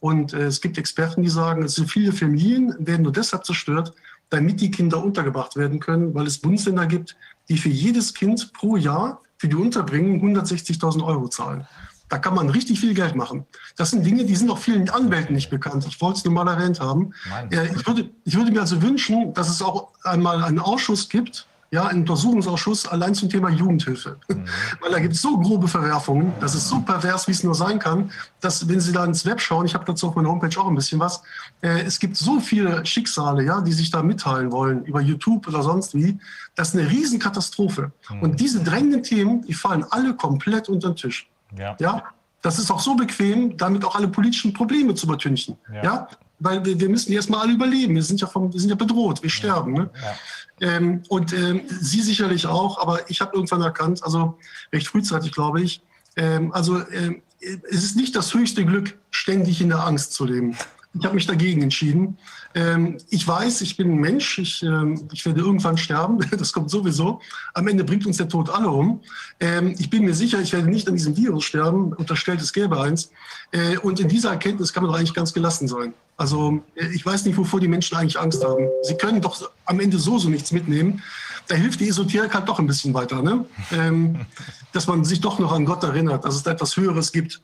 Und 0.05 0.35
äh, 0.35 0.49
es 0.49 0.61
gibt 0.61 0.77
Experten, 0.77 1.23
die 1.23 1.31
sagen, 1.31 1.63
also 1.63 1.87
viele 1.87 2.13
Familien 2.13 2.75
werden 2.79 3.05
nur 3.05 3.13
deshalb 3.13 3.47
zerstört, 3.47 3.95
damit 4.29 4.61
die 4.61 4.71
Kinder 4.71 5.03
untergebracht 5.03 5.57
werden 5.57 5.81
können, 5.81 6.15
weil 6.15 6.27
es 6.27 6.37
Bundesländer 6.37 6.85
gibt, 6.85 7.17
die 7.49 7.57
für 7.57 7.71
jedes 7.71 8.13
Kind 8.13 8.53
pro 8.53 8.77
Jahr 8.77 9.23
für 9.39 9.49
die 9.49 9.57
Unterbringung 9.57 10.23
160.000 10.37 11.03
Euro 11.03 11.29
zahlen. 11.29 11.67
Da 12.11 12.19
kann 12.19 12.35
man 12.35 12.51
richtig 12.51 12.81
viel 12.81 12.93
Geld 12.93 13.15
machen. 13.17 13.47
Das 13.79 13.93
sind 13.93 14.05
Dinge, 14.05 14.27
die 14.27 14.37
sind 14.37 14.51
auch 14.51 14.59
vielen 14.59 14.91
Anwälten 14.91 15.35
nicht 15.35 15.49
bekannt. 15.49 15.87
Ich 15.89 15.99
wollte 16.03 16.19
es 16.19 16.25
nur 16.27 16.35
mal 16.35 16.49
erwähnt 16.49 16.81
haben. 16.81 17.15
Äh, 17.51 17.75
ich, 17.75 17.87
würde, 17.87 18.11
ich 18.27 18.37
würde 18.37 18.53
mir 18.53 18.61
also 18.61 18.83
wünschen, 18.83 19.33
dass 19.33 19.49
es 19.49 19.63
auch 19.63 19.93
einmal 20.03 20.45
einen 20.45 20.59
Ausschuss 20.59 21.09
gibt, 21.09 21.47
ja, 21.75 21.87
einen 21.87 22.01
Untersuchungsausschuss 22.01 22.87
allein 22.87 23.15
zum 23.15 23.29
Thema 23.29 23.51
Jugendhilfe. 23.51 24.17
Mhm. 24.29 24.45
Weil 24.81 24.93
da 24.93 25.01
gibt 25.01 25.15
es 25.15 25.23
so 25.23 25.37
grobe 25.39 25.67
Verwerfungen, 25.67 26.33
das 26.39 26.55
ist 26.55 26.69
so 26.69 26.81
pervers, 26.81 27.27
wie 27.27 27.33
es 27.33 27.43
nur 27.43 27.57
sein 27.57 27.81
kann, 27.81 28.13
dass, 28.41 28.69
wenn 28.69 28.81
Sie 28.81 28.93
da 28.93 29.05
ins 29.05 29.27
Web 29.27 29.41
schauen, 29.41 29.67
ich 29.67 29.75
habe 29.75 29.85
dazu 29.85 30.07
auf 30.09 30.15
meiner 30.15 30.29
Homepage 30.29 30.57
auch 30.61 30.69
ein 30.69 30.77
bisschen 30.77 31.01
was, 31.01 31.23
äh, 31.63 31.83
es 31.83 31.99
gibt 31.99 32.17
so 32.17 32.39
viele 32.39 32.87
Schicksale, 32.87 33.43
ja, 33.43 33.61
die 33.61 33.73
sich 33.73 33.91
da 33.91 34.05
mitteilen 34.05 34.53
wollen, 34.53 34.85
über 34.85 35.01
YouTube 35.01 35.49
oder 35.49 35.65
sonst 35.65 35.95
wie. 35.95 36.17
Das 36.55 36.69
ist 36.69 36.77
eine 36.77 36.89
Riesenkatastrophe. 36.89 37.91
Mhm. 38.09 38.23
Und 38.23 38.41
diese 38.41 38.63
drängenden 38.63 39.03
Themen, 39.03 39.43
die 39.43 39.55
fallen 39.55 39.85
alle 39.91 40.15
komplett 40.15 40.69
unter 40.69 40.91
den 40.91 40.97
Tisch. 40.97 41.29
Ja. 41.59 41.75
ja. 41.81 42.05
Das 42.41 42.59
ist 42.61 42.71
auch 42.71 42.81
so 42.81 42.95
bequem, 42.95 43.57
damit 43.57 43.85
auch 43.85 43.97
alle 43.97 44.07
politischen 44.07 44.53
Probleme 44.53 44.95
zu 44.95 45.07
übertünchen. 45.07 45.57
Ja. 45.73 45.83
ja? 45.83 46.09
Weil 46.39 46.65
wir, 46.65 46.79
wir 46.79 46.89
müssen 46.89 47.13
erstmal 47.13 47.41
alle 47.41 47.55
überleben. 47.55 47.97
Wir 47.97 48.03
sind 48.03 48.21
ja, 48.21 48.29
vom, 48.29 48.53
wir 48.53 48.61
sind 48.61 48.71
ja 48.71 48.77
bedroht, 48.77 49.23
wir 49.23 49.31
sterben. 49.31 49.73
Ne? 49.73 49.91
Ja. 50.01 50.15
Ähm, 50.61 51.03
und 51.09 51.33
ähm, 51.33 51.63
Sie 51.69 52.01
sicherlich 52.01 52.47
auch, 52.47 52.79
aber 52.79 53.11
ich 53.11 53.21
habe 53.21 53.35
irgendwann 53.35 53.63
erkannt, 53.63 54.05
also 54.05 54.39
recht 54.73 54.87
frühzeitig 54.87 55.33
glaube 55.33 55.63
ich, 55.63 55.83
ähm, 56.17 56.53
also 56.53 56.79
ähm, 56.91 57.23
es 57.41 57.85
ist 57.85 57.97
nicht 57.97 58.17
das 58.17 58.33
höchste 58.33 58.65
Glück, 58.65 58.97
ständig 59.11 59.61
in 59.61 59.69
der 59.69 59.87
Angst 59.87 60.13
zu 60.13 60.25
leben. 60.25 60.57
Ich 60.95 61.05
habe 61.05 61.15
mich 61.15 61.27
dagegen 61.27 61.63
entschieden. 61.63 62.19
Ähm, 62.55 62.99
ich 63.11 63.27
weiß, 63.27 63.63
ich 63.63 63.77
bin 63.77 63.93
ein 63.93 63.99
Mensch, 63.99 64.39
ich, 64.39 64.63
ähm, 64.63 65.09
ich 65.13 65.27
werde 65.27 65.41
irgendwann 65.41 65.77
sterben, 65.77 66.19
das 66.39 66.53
kommt 66.53 66.71
sowieso. 66.71 67.21
Am 67.53 67.67
Ende 67.67 67.83
bringt 67.83 68.07
uns 68.07 68.17
der 68.17 68.29
Tod 68.29 68.49
alle 68.49 68.69
um. 68.69 69.01
Ähm, 69.41 69.75
ich 69.79 69.91
bin 69.91 70.05
mir 70.05 70.15
sicher, 70.15 70.41
ich 70.41 70.53
werde 70.53 70.69
nicht 70.69 70.87
an 70.89 70.95
diesem 70.95 71.17
Virus 71.17 71.45
sterben, 71.45 71.93
unterstellt 71.93 72.41
es 72.41 72.53
gäbe 72.53 72.81
eins. 72.81 73.11
Äh, 73.51 73.79
und 73.79 73.99
in 73.99 74.09
dieser 74.09 74.31
Erkenntnis 74.31 74.73
kann 74.73 74.85
man 74.85 74.93
doch 74.93 74.99
eigentlich 74.99 75.15
ganz 75.15 75.33
gelassen 75.33 75.67
sein. 75.67 75.95
Also 76.17 76.63
äh, 76.77 76.87
ich 76.95 77.05
weiß 77.05 77.25
nicht, 77.25 77.37
wovor 77.37 77.59
die 77.59 77.69
Menschen 77.69 77.97
eigentlich 77.97 78.19
Angst 78.19 78.45
haben. 78.45 78.69
Sie 78.83 78.95
können 78.95 79.21
doch 79.21 79.51
am 79.65 79.81
Ende 79.81 79.99
so 79.99 80.19
so 80.19 80.29
nichts 80.29 80.53
mitnehmen. 80.53 81.03
Da 81.49 81.57
hilft 81.57 81.81
die 81.81 81.89
Esoterik 81.89 82.33
halt 82.35 82.49
doch 82.49 82.59
ein 82.59 82.67
bisschen 82.67 82.95
weiter, 82.95 83.21
ne? 83.21 83.45
dass 84.73 84.87
man 84.87 85.05
sich 85.05 85.21
doch 85.21 85.39
noch 85.39 85.53
an 85.53 85.67
Gott 85.67 85.83
erinnert, 85.83 86.25
dass 86.25 86.37
es 86.37 86.43
da 86.43 86.53
etwas 86.53 86.77
Höheres 86.77 87.13
gibt 87.13 87.43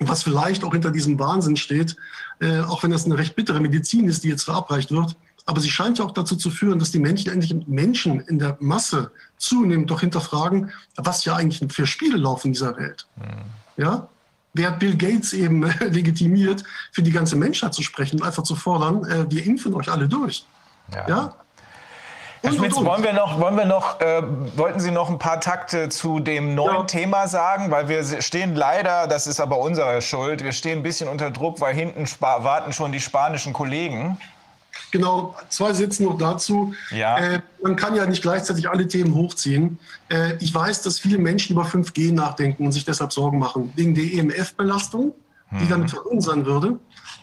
was 0.00 0.22
vielleicht 0.22 0.64
auch 0.64 0.72
hinter 0.72 0.90
diesem 0.90 1.18
Wahnsinn 1.18 1.56
steht, 1.56 1.96
äh, 2.40 2.60
auch 2.60 2.82
wenn 2.82 2.90
das 2.90 3.04
eine 3.04 3.18
recht 3.18 3.36
bittere 3.36 3.60
Medizin 3.60 4.08
ist, 4.08 4.24
die 4.24 4.28
jetzt 4.28 4.44
verabreicht 4.44 4.90
wird. 4.90 5.16
Aber 5.46 5.60
sie 5.60 5.70
scheint 5.70 5.98
ja 5.98 6.04
auch 6.04 6.12
dazu 6.12 6.36
zu 6.36 6.50
führen, 6.50 6.78
dass 6.78 6.90
die 6.90 6.98
Menschen 6.98 7.32
endlich 7.32 7.54
Menschen 7.66 8.20
in 8.20 8.38
der 8.38 8.56
Masse 8.60 9.10
zunehmend 9.36 9.90
doch 9.90 10.00
hinterfragen, 10.00 10.70
was 10.96 11.24
ja 11.24 11.34
eigentlich 11.34 11.72
für 11.72 11.86
Spiele 11.86 12.16
laufen 12.16 12.48
in 12.48 12.52
dieser 12.52 12.76
Welt. 12.76 13.06
Mhm. 13.16 13.82
Ja? 13.82 14.08
Wer 14.52 14.70
hat 14.70 14.78
Bill 14.80 14.96
Gates 14.96 15.32
eben 15.32 15.62
äh, 15.62 15.84
legitimiert, 15.88 16.64
für 16.92 17.02
die 17.02 17.12
ganze 17.12 17.36
Menschheit 17.36 17.74
zu 17.74 17.82
sprechen 17.82 18.20
und 18.20 18.26
einfach 18.26 18.42
zu 18.42 18.56
fordern, 18.56 19.04
äh, 19.04 19.30
wir 19.30 19.44
impfen 19.44 19.74
euch 19.74 19.90
alle 19.90 20.08
durch? 20.08 20.44
Ja. 20.92 21.08
ja? 21.08 21.34
Herr 22.42 22.52
Schmitz, 22.52 22.74
wollen 22.76 23.02
wir 23.02 23.12
noch, 23.12 23.38
wollen 23.38 23.56
wir 23.56 23.66
noch, 23.66 24.00
äh, 24.00 24.22
wollten 24.56 24.80
Sie 24.80 24.90
noch 24.90 25.10
ein 25.10 25.18
paar 25.18 25.40
Takte 25.40 25.90
zu 25.90 26.20
dem 26.20 26.54
neuen 26.54 26.74
ja. 26.74 26.84
Thema 26.84 27.28
sagen? 27.28 27.70
Weil 27.70 27.88
wir 27.88 28.22
stehen 28.22 28.54
leider, 28.54 29.06
das 29.06 29.26
ist 29.26 29.40
aber 29.40 29.58
unsere 29.58 30.00
Schuld, 30.00 30.42
wir 30.42 30.52
stehen 30.52 30.78
ein 30.78 30.82
bisschen 30.82 31.08
unter 31.08 31.30
Druck, 31.30 31.60
weil 31.60 31.74
hinten 31.74 32.06
warten 32.20 32.72
schon 32.72 32.92
die 32.92 33.00
spanischen 33.00 33.52
Kollegen. 33.52 34.16
Genau, 34.90 35.36
zwei 35.50 35.72
Sätze 35.74 36.02
noch 36.02 36.16
dazu. 36.16 36.72
Ja. 36.90 37.18
Äh, 37.18 37.42
man 37.62 37.76
kann 37.76 37.94
ja 37.94 38.06
nicht 38.06 38.22
gleichzeitig 38.22 38.68
alle 38.68 38.88
Themen 38.88 39.14
hochziehen. 39.14 39.78
Äh, 40.08 40.34
ich 40.40 40.54
weiß, 40.54 40.82
dass 40.82 40.98
viele 40.98 41.18
Menschen 41.18 41.54
über 41.54 41.64
5G 41.64 42.12
nachdenken 42.12 42.64
und 42.64 42.72
sich 42.72 42.84
deshalb 42.84 43.12
Sorgen 43.12 43.38
machen, 43.38 43.72
wegen 43.76 43.94
der 43.94 44.04
EMF-Belastung, 44.04 45.14
die 45.52 45.60
hm. 45.60 45.68
damit 45.68 45.90
verunsichern 45.90 46.46
würde. 46.46 46.78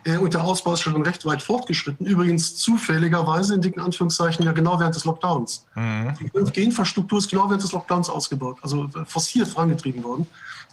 Äh, 0.08 0.18
und 0.18 0.34
der 0.34 0.44
Ausbau 0.44 0.74
ist 0.74 0.82
schon 0.82 1.02
recht 1.04 1.26
weit 1.26 1.44
fortgeschritten. 1.44 2.06
Übrigens 2.06 2.56
zufälligerweise, 2.56 3.56
in 3.56 3.62
dicken 3.62 3.82
Anführungszeichen, 3.82 4.46
ja 4.46 4.54
genau 4.54 4.80
während 4.80 4.96
des 4.96 5.06
Lockdowns. 5.06 5.66
Mhm. 5.76 6.14
Die 6.20 6.30
5G-Infrastruktur 6.32 7.20
ist 7.20 7.30
genau 7.30 7.50
während 7.50 7.64
des 7.64 7.74
Lockdowns 7.74 8.10
ausgebaut, 8.10 8.58
also 8.62 8.86
äh, 8.86 9.06
forciert 9.06 9.50
vorangetrieben 9.50 10.04
worden. 10.04 10.28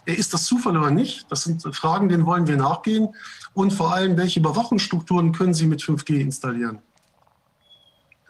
Äh, 0.05 0.13
ist 0.13 0.33
das 0.33 0.45
Zufall 0.45 0.77
oder 0.77 0.91
nicht? 0.91 1.25
Das 1.29 1.43
sind 1.43 1.61
Fragen, 1.75 2.07
denen 2.07 2.25
wollen 2.25 2.47
wir 2.47 2.55
nachgehen. 2.55 3.09
Und 3.53 3.73
vor 3.73 3.93
allem, 3.93 4.15
welche 4.17 4.39
Überwachungsstrukturen 4.39 5.33
können 5.33 5.53
Sie 5.53 5.67
mit 5.67 5.81
5G 5.81 6.19
installieren? 6.19 6.79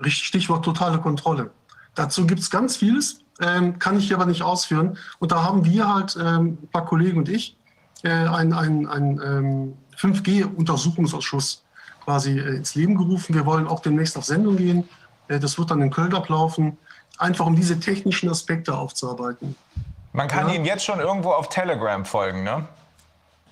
Stichwort 0.07 0.65
totale 0.65 0.99
Kontrolle. 0.99 1.51
Dazu 1.93 2.27
gibt 2.27 2.41
es 2.41 2.49
ganz 2.49 2.75
vieles, 2.75 3.21
ähm, 3.39 3.79
kann 3.79 3.97
ich 3.97 4.07
hier 4.07 4.17
aber 4.17 4.25
nicht 4.25 4.41
ausführen. 4.41 4.97
Und 5.19 5.31
da 5.31 5.43
haben 5.43 5.63
wir 5.63 5.93
halt, 5.93 6.17
ähm, 6.19 6.57
ein 6.61 6.67
paar 6.67 6.85
Kollegen 6.85 7.19
und 7.19 7.29
ich, 7.29 7.57
äh, 8.03 8.09
ein, 8.09 8.51
ein, 8.51 8.85
ein 8.87 9.21
ähm, 9.23 9.73
5G-Untersuchungsausschuss 9.97 11.63
quasi 12.03 12.39
äh, 12.39 12.57
ins 12.57 12.75
Leben 12.75 12.95
gerufen. 12.95 13.35
Wir 13.35 13.45
wollen 13.45 13.67
auch 13.67 13.79
demnächst 13.79 14.17
auf 14.17 14.25
Sendung 14.25 14.57
gehen. 14.57 14.87
Äh, 15.27 15.39
das 15.39 15.57
wird 15.57 15.71
dann 15.71 15.81
in 15.81 15.91
Köln 15.91 16.13
ablaufen, 16.13 16.77
einfach 17.17 17.45
um 17.45 17.55
diese 17.55 17.79
technischen 17.79 18.29
Aspekte 18.29 18.75
aufzuarbeiten. 18.77 19.55
Man 20.13 20.27
kann 20.27 20.47
ja. 20.47 20.55
Ihnen 20.55 20.65
jetzt 20.65 20.85
schon 20.85 20.99
irgendwo 20.99 21.31
auf 21.31 21.49
Telegram 21.49 22.05
folgen, 22.05 22.43
ne? 22.43 22.67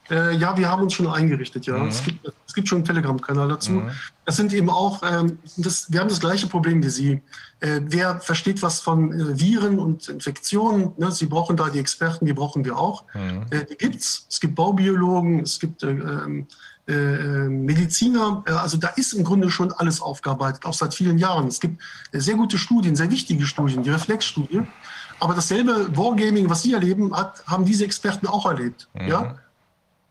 Äh, 0.09 0.35
ja, 0.35 0.57
wir 0.57 0.69
haben 0.69 0.83
uns 0.83 0.93
schon 0.93 1.07
eingerichtet, 1.07 1.65
ja. 1.65 1.77
Mhm. 1.77 1.87
Es, 1.87 2.03
gibt, 2.03 2.33
es, 2.47 2.53
gibt, 2.53 2.67
schon 2.67 2.79
einen 2.79 2.85
Telegram-Kanal 2.85 3.47
dazu. 3.47 3.71
Mhm. 3.71 3.91
Das 4.25 4.35
sind 4.35 4.53
eben 4.53 4.69
auch, 4.69 5.01
ähm, 5.03 5.39
das, 5.57 5.91
wir 5.91 5.99
haben 5.99 6.09
das 6.09 6.19
gleiche 6.19 6.47
Problem 6.47 6.83
wie 6.83 6.89
Sie. 6.89 7.21
Äh, 7.61 7.81
wer 7.83 8.19
versteht 8.19 8.61
was 8.61 8.81
von 8.81 9.11
äh, 9.13 9.39
Viren 9.39 9.79
und 9.79 10.09
Infektionen? 10.09 10.91
Ne? 10.97 11.11
Sie 11.11 11.25
brauchen 11.25 11.55
da 11.55 11.69
die 11.69 11.79
Experten, 11.79 12.25
die 12.25 12.33
brauchen 12.33 12.65
wir 12.65 12.77
auch. 12.77 13.05
Mhm. 13.13 13.45
Äh, 13.49 13.65
die 13.65 13.75
gibt's. 13.75 14.27
Es 14.29 14.39
gibt 14.39 14.55
Baubiologen, 14.55 15.39
es 15.39 15.59
gibt 15.59 15.83
äh, 15.83 15.91
ähm, 15.91 16.47
äh, 16.85 16.93
Mediziner. 17.47 18.43
also 18.45 18.75
da 18.75 18.89
ist 18.89 19.13
im 19.13 19.23
Grunde 19.23 19.49
schon 19.49 19.71
alles 19.71 20.01
aufgearbeitet, 20.01 20.65
auch 20.65 20.73
seit 20.73 20.93
vielen 20.93 21.17
Jahren. 21.17 21.47
Es 21.47 21.61
gibt 21.61 21.81
sehr 22.11 22.35
gute 22.35 22.57
Studien, 22.57 22.97
sehr 22.97 23.09
wichtige 23.09 23.45
Studien, 23.45 23.83
die 23.83 23.89
Reflexstudie. 23.89 24.63
Aber 25.21 25.33
dasselbe 25.33 25.95
Wargaming, 25.95 26.49
was 26.49 26.63
Sie 26.63 26.73
erleben, 26.73 27.15
hat, 27.15 27.41
haben 27.47 27.63
diese 27.63 27.85
Experten 27.85 28.27
auch 28.27 28.45
erlebt. 28.45 28.89
Mhm. 28.93 29.07
Ja? 29.07 29.35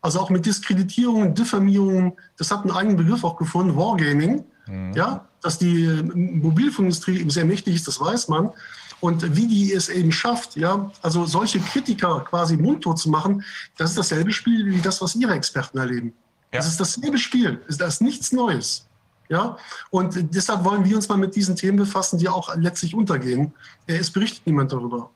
Also 0.03 0.19
auch 0.19 0.29
mit 0.29 0.45
Diskreditierung, 0.45 1.33
Diffamierung, 1.33 2.17
das 2.37 2.51
hat 2.51 2.61
einen 2.63 2.71
eigenen 2.71 2.97
Begriff 2.97 3.23
auch 3.23 3.37
gefunden, 3.37 3.75
Wargaming. 3.75 4.43
Mhm. 4.67 4.93
Ja, 4.93 5.25
dass 5.41 5.57
die 5.57 5.87
Mobilfunkindustrie 6.13 7.19
eben 7.19 7.29
sehr 7.29 7.45
mächtig 7.45 7.75
ist, 7.75 7.87
das 7.87 7.99
weiß 7.99 8.27
man. 8.27 8.51
Und 8.99 9.35
wie 9.35 9.47
die 9.47 9.73
es 9.73 9.89
eben 9.89 10.11
schafft, 10.11 10.55
ja, 10.57 10.91
also 11.01 11.25
solche 11.25 11.59
Kritiker 11.59 12.21
quasi 12.29 12.57
mundtot 12.57 12.99
zu 12.99 13.09
machen, 13.09 13.43
das 13.77 13.91
ist 13.91 13.97
dasselbe 13.97 14.31
Spiel 14.31 14.65
wie 14.67 14.81
das, 14.81 15.01
was 15.01 15.15
Ihre 15.15 15.33
Experten 15.33 15.77
erleben. 15.77 16.13
Ja. 16.51 16.59
Das 16.59 16.67
ist 16.67 16.79
dasselbe 16.79 17.17
Spiel, 17.17 17.61
das 17.67 17.95
ist 17.95 18.01
nichts 18.01 18.31
Neues. 18.31 18.85
Ja, 19.29 19.57
und 19.89 20.35
deshalb 20.35 20.65
wollen 20.65 20.83
wir 20.83 20.97
uns 20.97 21.07
mal 21.07 21.17
mit 21.17 21.33
diesen 21.35 21.55
Themen 21.55 21.77
befassen, 21.77 22.19
die 22.19 22.27
auch 22.27 22.53
letztlich 22.57 22.93
untergehen. 22.93 23.53
Es 23.87 24.11
berichtet 24.11 24.45
niemand 24.45 24.71
darüber. 24.73 25.09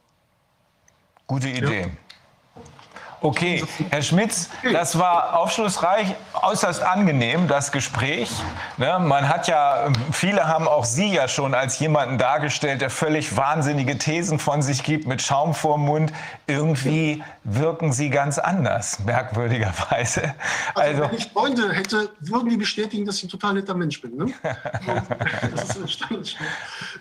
Gute 1.27 1.49
Idee. 1.49 1.81
Ja. 1.81 1.87
Okay, 3.19 3.63
Herr 3.89 4.03
Schmitz, 4.03 4.47
das 4.71 4.99
war 4.99 5.39
aufschlussreich, 5.39 6.13
äußerst 6.39 6.83
angenehm, 6.83 7.47
das 7.47 7.71
Gespräch. 7.71 8.29
Ne, 8.77 8.99
man 8.99 9.27
hat 9.27 9.47
ja, 9.47 9.91
viele 10.11 10.47
haben 10.47 10.67
auch 10.67 10.85
Sie 10.85 11.13
ja 11.13 11.27
schon 11.27 11.55
als 11.55 11.79
jemanden 11.79 12.19
dargestellt, 12.19 12.81
der 12.81 12.91
völlig 12.91 13.35
wahnsinnige 13.35 13.97
Thesen 13.97 14.37
von 14.37 14.61
sich 14.61 14.83
gibt 14.83 15.07
mit 15.07 15.23
Schaum 15.23 15.55
vorm 15.55 15.85
Mund. 15.85 16.13
Irgendwie 16.45 17.23
wirken 17.43 17.91
Sie 17.91 18.11
ganz 18.11 18.37
anders, 18.37 18.99
merkwürdigerweise. 18.99 20.35
Also, 20.75 21.03
also 21.03 21.11
wenn 21.11 21.17
ich 21.17 21.31
Freunde 21.31 21.73
hätte, 21.73 22.11
würden 22.19 22.49
die 22.49 22.57
bestätigen, 22.57 23.03
dass 23.05 23.17
ich 23.17 23.23
ein 23.23 23.29
total 23.29 23.53
netter 23.55 23.73
Mensch 23.73 23.99
bin. 23.99 24.15
Ne? 24.15 24.33
das 25.55 25.75
ist 25.75 26.05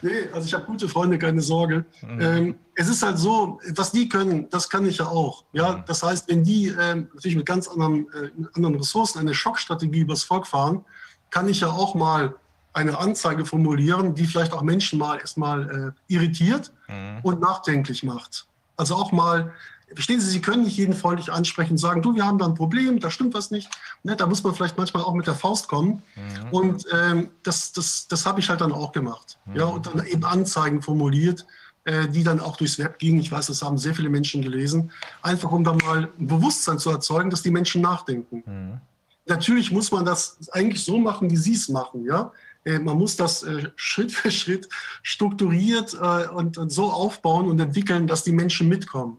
nee, 0.00 0.10
also 0.32 0.46
ich 0.46 0.54
habe 0.54 0.64
gute 0.64 0.88
Freunde, 0.88 1.18
keine 1.18 1.42
Sorge. 1.42 1.84
Mhm. 2.00 2.20
Ähm, 2.20 2.58
es 2.78 2.88
ist 2.88 3.02
halt 3.02 3.18
so, 3.18 3.58
was 3.74 3.90
die 3.90 4.08
können, 4.08 4.48
das 4.50 4.68
kann 4.68 4.86
ich 4.86 4.98
ja 4.98 5.06
auch. 5.06 5.44
Ja, 5.52 5.78
mhm. 5.78 5.84
das 5.86 6.02
heißt, 6.02 6.28
wenn 6.28 6.44
die 6.44 6.68
äh, 6.68 6.94
natürlich 6.94 7.36
mit 7.36 7.46
ganz 7.46 7.68
anderen, 7.68 8.06
äh, 8.12 8.30
anderen 8.54 8.76
Ressourcen 8.76 9.18
eine 9.18 9.34
Schockstrategie 9.34 10.00
übers 10.00 10.24
Volk 10.24 10.46
fahren, 10.46 10.84
kann 11.30 11.48
ich 11.48 11.60
ja 11.60 11.68
auch 11.68 11.94
mal 11.94 12.36
eine 12.74 12.98
Anzeige 12.98 13.46
formulieren, 13.46 14.14
die 14.14 14.26
vielleicht 14.26 14.52
auch 14.52 14.60
Menschen 14.60 14.98
mal 14.98 15.18
erstmal 15.18 15.94
äh, 16.08 16.14
irritiert 16.14 16.70
mhm. 16.88 17.20
und 17.22 17.40
nachdenklich 17.40 18.02
macht. 18.02 18.46
Also 18.76 18.94
auch 18.94 19.10
mal, 19.10 19.54
verstehen 19.94 20.20
Sie, 20.20 20.28
Sie 20.28 20.42
können 20.42 20.64
nicht 20.64 20.76
jeden 20.76 20.94
freundlich 20.94 21.32
ansprechen 21.32 21.72
und 21.72 21.78
sagen, 21.78 22.02
du, 22.02 22.14
wir 22.14 22.26
haben 22.26 22.36
da 22.36 22.44
ein 22.44 22.54
Problem, 22.54 23.00
da 23.00 23.10
stimmt 23.10 23.32
was 23.32 23.50
nicht. 23.50 23.70
Ne, 24.02 24.16
da 24.16 24.26
muss 24.26 24.44
man 24.44 24.54
vielleicht 24.54 24.76
manchmal 24.76 25.02
auch 25.02 25.14
mit 25.14 25.26
der 25.26 25.34
Faust 25.34 25.68
kommen. 25.68 26.02
Mhm. 26.14 26.50
Und 26.50 26.84
ähm, 26.92 27.30
das, 27.42 27.72
das, 27.72 28.06
das 28.06 28.26
habe 28.26 28.40
ich 28.40 28.50
halt 28.50 28.60
dann 28.60 28.72
auch 28.72 28.92
gemacht. 28.92 29.38
Mhm. 29.46 29.56
Ja, 29.56 29.64
und 29.64 29.86
dann 29.86 30.04
eben 30.04 30.24
Anzeigen 30.26 30.82
formuliert 30.82 31.46
die 31.86 32.24
dann 32.24 32.40
auch 32.40 32.56
durchs 32.56 32.78
Web 32.78 32.98
gingen. 32.98 33.20
Ich 33.20 33.30
weiß, 33.30 33.46
das 33.46 33.62
haben 33.62 33.78
sehr 33.78 33.94
viele 33.94 34.08
Menschen 34.08 34.42
gelesen. 34.42 34.90
Einfach 35.22 35.52
um 35.52 35.62
da 35.62 35.72
mal 35.72 36.10
ein 36.18 36.26
Bewusstsein 36.26 36.80
zu 36.80 36.90
erzeugen, 36.90 37.30
dass 37.30 37.42
die 37.42 37.52
Menschen 37.52 37.80
nachdenken. 37.80 38.42
Mhm. 38.44 38.80
Natürlich 39.26 39.70
muss 39.70 39.92
man 39.92 40.04
das 40.04 40.36
eigentlich 40.50 40.84
so 40.84 40.98
machen, 40.98 41.30
wie 41.30 41.36
Sie 41.36 41.54
es 41.54 41.68
machen. 41.68 42.04
Ja? 42.04 42.32
Äh, 42.64 42.80
man 42.80 42.98
muss 42.98 43.16
das 43.16 43.42
äh, 43.44 43.70
Schritt 43.76 44.12
für 44.12 44.30
Schritt 44.30 44.68
strukturiert 45.02 45.94
und 45.94 46.58
so 46.70 46.90
aufbauen 46.90 47.48
und 47.48 47.60
entwickeln, 47.60 48.06
dass 48.06 48.24
die 48.24 48.32
Menschen 48.32 48.68
mitkommen. 48.68 49.18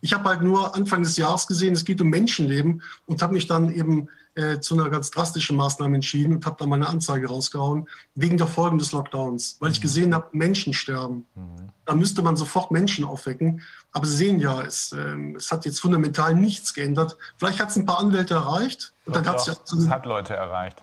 Ich 0.00 0.12
habe 0.12 0.28
halt 0.28 0.42
nur 0.42 0.74
Anfang 0.74 1.02
des 1.02 1.16
Jahres 1.16 1.46
gesehen, 1.46 1.74
es 1.74 1.84
geht 1.84 2.00
um 2.00 2.08
Menschenleben 2.08 2.82
und 3.06 3.22
habe 3.22 3.34
mich 3.34 3.46
dann 3.46 3.72
eben 3.72 4.08
äh, 4.36 4.60
zu 4.60 4.74
einer 4.74 4.90
ganz 4.90 5.10
drastischen 5.10 5.56
Maßnahme 5.56 5.96
entschieden 5.96 6.36
und 6.36 6.46
habe 6.46 6.56
dann 6.58 6.68
meine 6.68 6.86
Anzeige 6.86 7.28
rausgehauen, 7.28 7.88
wegen 8.14 8.36
der 8.36 8.46
Folgen 8.46 8.78
des 8.78 8.92
Lockdowns, 8.92 9.56
weil 9.60 9.70
ich 9.70 9.78
mhm. 9.78 9.82
gesehen 9.82 10.14
habe, 10.14 10.28
Menschen 10.32 10.74
sterben. 10.74 11.26
Mhm. 11.34 11.70
Da 11.86 11.94
müsste 11.94 12.20
man 12.20 12.36
sofort 12.36 12.70
Menschen 12.70 13.04
aufwecken. 13.04 13.62
Aber 13.92 14.06
Sie 14.06 14.16
sehen 14.16 14.38
ja, 14.38 14.60
es, 14.60 14.92
äh, 14.92 15.34
es 15.36 15.50
hat 15.50 15.64
jetzt 15.64 15.80
fundamental 15.80 16.34
nichts 16.34 16.74
geändert. 16.74 17.16
Vielleicht 17.38 17.60
hat 17.60 17.70
es 17.70 17.76
ein 17.76 17.86
paar 17.86 17.98
Anwälte 17.98 18.34
erreicht. 18.34 18.92
Und 19.06 19.16
dann 19.16 19.26
hat's 19.26 19.46
ja 19.46 19.54
es 19.54 19.88
hat 19.88 20.04
Leute 20.04 20.36
erreicht. 20.36 20.82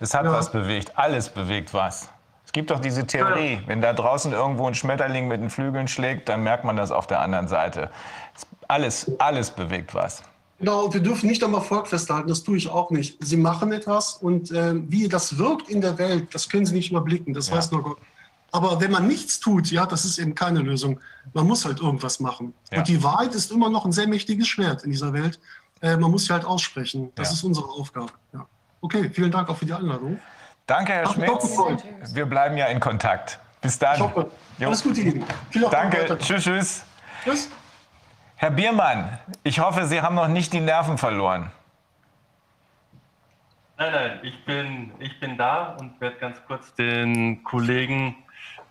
Es 0.00 0.14
hat 0.14 0.24
ja. 0.24 0.32
was 0.32 0.50
bewegt. 0.50 0.92
Alles 0.96 1.28
bewegt 1.28 1.74
was. 1.74 2.08
Es 2.46 2.52
gibt 2.52 2.70
doch 2.70 2.80
diese 2.80 3.06
Theorie, 3.06 3.60
wenn 3.66 3.82
da 3.82 3.92
draußen 3.92 4.32
irgendwo 4.32 4.66
ein 4.66 4.74
Schmetterling 4.74 5.28
mit 5.28 5.42
den 5.42 5.50
Flügeln 5.50 5.88
schlägt, 5.88 6.28
dann 6.28 6.42
merkt 6.42 6.64
man 6.64 6.76
das 6.76 6.90
auf 6.90 7.06
der 7.06 7.20
anderen 7.20 7.48
Seite. 7.48 7.90
Alles, 8.66 9.10
alles 9.18 9.50
bewegt 9.50 9.94
was. 9.94 10.22
Genau, 10.64 10.94
wir 10.94 11.02
dürfen 11.02 11.26
nicht 11.26 11.44
am 11.44 11.52
Erfolg 11.52 11.88
festhalten, 11.88 12.26
das 12.26 12.42
tue 12.42 12.56
ich 12.56 12.70
auch 12.70 12.90
nicht. 12.90 13.22
Sie 13.22 13.36
machen 13.36 13.70
etwas 13.70 14.14
und 14.14 14.50
äh, 14.50 14.72
wie 14.90 15.08
das 15.08 15.36
wirkt 15.36 15.68
in 15.68 15.82
der 15.82 15.98
Welt, 15.98 16.34
das 16.34 16.48
können 16.48 16.64
Sie 16.64 16.74
nicht 16.74 16.90
überblicken, 16.90 17.34
das 17.34 17.50
ja. 17.50 17.56
weiß 17.56 17.70
nur 17.70 17.82
Gott. 17.82 17.98
Aber 18.50 18.80
wenn 18.80 18.90
man 18.90 19.06
nichts 19.06 19.40
tut, 19.40 19.70
ja, 19.70 19.84
das 19.84 20.06
ist 20.06 20.16
eben 20.16 20.34
keine 20.34 20.60
Lösung. 20.60 21.00
Man 21.34 21.46
muss 21.46 21.66
halt 21.66 21.80
irgendwas 21.80 22.18
machen. 22.18 22.54
Ja. 22.72 22.78
Und 22.78 22.88
die 22.88 23.02
Wahrheit 23.02 23.34
ist 23.34 23.52
immer 23.52 23.68
noch 23.68 23.84
ein 23.84 23.92
sehr 23.92 24.08
mächtiges 24.08 24.48
Schwert 24.48 24.84
in 24.84 24.90
dieser 24.90 25.12
Welt. 25.12 25.38
Äh, 25.82 25.98
man 25.98 26.10
muss 26.10 26.24
sie 26.24 26.32
halt 26.32 26.46
aussprechen. 26.46 27.12
Das 27.14 27.28
ja. 27.28 27.34
ist 27.34 27.44
unsere 27.44 27.68
Aufgabe. 27.68 28.12
Ja. 28.32 28.46
Okay, 28.80 29.10
vielen 29.12 29.30
Dank 29.30 29.50
auch 29.50 29.58
für 29.58 29.66
die 29.66 29.74
Einladung. 29.74 30.18
Danke, 30.66 30.94
Herr 30.94 31.12
Schmidt. 31.12 31.28
Wir 32.14 32.24
bleiben 32.24 32.56
ja 32.56 32.68
in 32.68 32.80
Kontakt. 32.80 33.38
Bis 33.60 33.78
dann. 33.78 33.96
Ich 33.96 34.00
hoffe. 34.00 34.30
Alles 34.60 34.82
Gute 34.82 35.02
Ihnen. 35.02 35.24
Danke. 35.70 36.16
Tschüss, 36.16 36.42
tschüss. 36.42 36.84
Tschüss. 37.22 37.50
Herr 38.44 38.50
Biermann, 38.50 39.18
ich 39.42 39.58
hoffe, 39.58 39.86
Sie 39.86 40.02
haben 40.02 40.16
noch 40.16 40.28
nicht 40.28 40.52
die 40.52 40.60
Nerven 40.60 40.98
verloren. 40.98 41.50
Nein, 43.78 43.90
nein, 43.90 44.20
ich 44.22 44.44
bin, 44.44 44.92
ich 44.98 45.18
bin 45.18 45.38
da 45.38 45.74
und 45.80 45.98
werde 45.98 46.16
ganz 46.16 46.44
kurz 46.46 46.74
den 46.74 47.42
Kollegen 47.42 48.16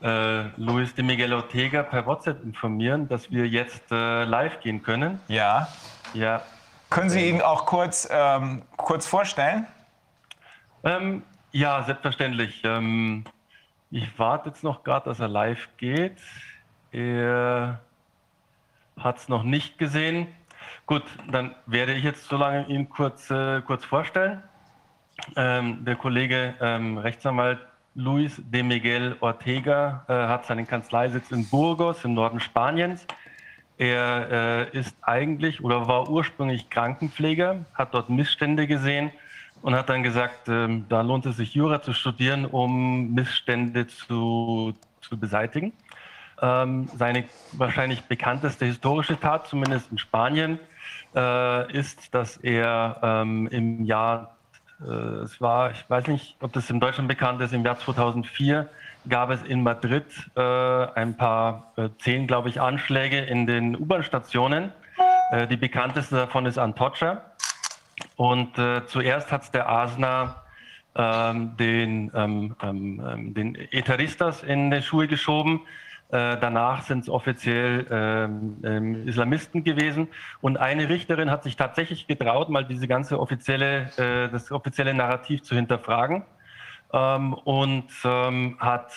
äh, 0.03 0.43
Luis 0.57 0.93
de 0.93 1.03
Miguel 1.03 1.33
Ortega 1.33 1.81
per 1.81 2.05
WhatsApp 2.05 2.43
informieren, 2.43 3.07
dass 3.07 3.31
wir 3.31 3.47
jetzt 3.47 3.91
äh, 3.91 4.25
live 4.25 4.59
gehen 4.59 4.83
können. 4.83 5.19
Ja. 5.27 5.67
Ja. 6.13 6.43
Können 6.91 7.09
Sie 7.09 7.27
ihn 7.27 7.41
auch 7.41 7.65
kurz, 7.65 8.07
ähm, 8.11 8.61
kurz 8.77 9.07
vorstellen? 9.07 9.65
Ähm, 10.83 11.23
ja, 11.51 11.81
selbstverständlich. 11.81 12.61
Ähm, 12.63 13.23
ich 13.89 14.07
warte 14.19 14.49
jetzt 14.49 14.63
noch 14.63 14.83
gerade, 14.83 15.09
dass 15.09 15.19
er 15.19 15.29
live 15.29 15.67
geht. 15.77 16.21
Er 16.91 17.79
hat 18.99 19.17
es 19.17 19.29
noch 19.29 19.43
nicht 19.43 19.77
gesehen. 19.77 20.27
Gut, 20.85 21.03
dann 21.31 21.55
werde 21.65 21.93
ich 21.93 22.03
jetzt 22.03 22.27
so 22.27 22.37
lange 22.37 22.67
ihn 22.67 22.89
kurz, 22.89 23.29
äh, 23.31 23.61
kurz 23.61 23.85
vorstellen. 23.85 24.43
Ähm, 25.35 25.85
der 25.85 25.95
Kollege 25.95 26.55
ähm, 26.59 26.97
Rechtsanwalt 26.97 27.59
Luis 27.95 28.41
de 28.43 28.63
Miguel 28.63 29.15
Ortega 29.19 30.03
äh, 30.07 30.13
hat 30.13 30.45
seinen 30.45 30.67
Kanzleisitz 30.67 31.31
in 31.31 31.47
Burgos 31.47 32.03
im 32.03 32.15
Norden 32.15 32.39
Spaniens. 32.39 33.05
Er 33.77 34.69
äh, 34.73 34.77
ist 34.77 34.95
eigentlich 35.01 35.63
oder 35.63 35.87
war 35.87 36.09
ursprünglich 36.09 36.69
Krankenpfleger, 36.69 37.65
hat 37.73 37.93
dort 37.93 38.09
Missstände 38.09 38.67
gesehen 38.67 39.11
und 39.61 39.75
hat 39.75 39.89
dann 39.89 40.03
gesagt, 40.03 40.49
ähm, 40.49 40.85
da 40.89 41.01
lohnt 41.01 41.25
es 41.25 41.37
sich 41.37 41.53
Jura 41.53 41.81
zu 41.81 41.93
studieren, 41.93 42.45
um 42.45 43.13
Missstände 43.13 43.87
zu, 43.87 44.73
zu 45.01 45.19
beseitigen. 45.19 45.71
Ähm, 46.43 46.89
seine 46.97 47.23
wahrscheinlich 47.53 48.01
bekannteste 48.03 48.65
historische 48.65 49.17
Tat, 49.17 49.47
zumindest 49.47 49.89
in 49.91 49.97
Spanien, 49.97 50.59
äh, 51.15 51.71
ist, 51.71 52.13
dass 52.13 52.35
er 52.35 52.99
ähm, 53.01 53.47
im 53.47 53.85
Jahr, 53.85 54.35
äh, 54.81 54.91
es 55.23 55.39
war, 55.39 55.71
ich 55.71 55.89
weiß 55.89 56.07
nicht, 56.07 56.35
ob 56.41 56.51
das 56.51 56.69
in 56.69 56.81
Deutschland 56.81 57.07
bekannt 57.07 57.39
ist, 57.39 57.53
im 57.53 57.63
Jahr 57.63 57.79
2004 57.79 58.69
gab 59.07 59.29
es 59.29 59.41
in 59.43 59.63
Madrid 59.63 60.03
äh, 60.35 60.41
ein 60.41 61.15
paar, 61.15 61.71
äh, 61.77 61.87
zehn, 61.99 62.27
glaube 62.27 62.49
ich, 62.49 62.59
Anschläge 62.59 63.19
in 63.19 63.47
den 63.47 63.77
U-Bahn-Stationen. 63.77 64.73
Äh, 65.31 65.47
die 65.47 65.57
bekannteste 65.57 66.15
davon 66.15 66.45
ist 66.45 66.57
Antocha. 66.57 67.21
Und 68.17 68.57
äh, 68.57 68.85
zuerst 68.85 69.31
hat 69.31 69.43
es 69.43 69.51
der 69.51 69.69
ASNA 69.69 70.43
ähm, 70.95 71.55
den, 71.55 72.11
ähm, 72.13 72.55
ähm, 72.61 73.33
den 73.33 73.55
Etaristas 73.55 74.43
in 74.43 74.71
die 74.71 74.81
Schuhe 74.81 75.07
geschoben 75.07 75.61
danach 76.13 76.83
sind 76.83 76.99
es 76.99 77.09
offiziell 77.09 77.87
ähm, 77.89 78.57
ähm, 78.63 79.07
Islamisten 79.07 79.63
gewesen. 79.63 80.09
Und 80.41 80.57
eine 80.57 80.87
Richterin 80.87 81.31
hat 81.31 81.43
sich 81.43 81.55
tatsächlich 81.55 82.05
getraut, 82.05 82.49
mal 82.49 82.65
diese 82.65 82.87
ganze 82.87 83.19
offizielle, 83.19 83.89
äh, 83.97 84.29
das 84.29 84.51
offizielle 84.51 84.93
Narrativ 84.93 85.41
zu 85.41 85.55
hinterfragen 85.55 86.23
ähm, 86.93 87.33
und 87.33 87.89
ähm, 88.03 88.57
hat 88.59 88.93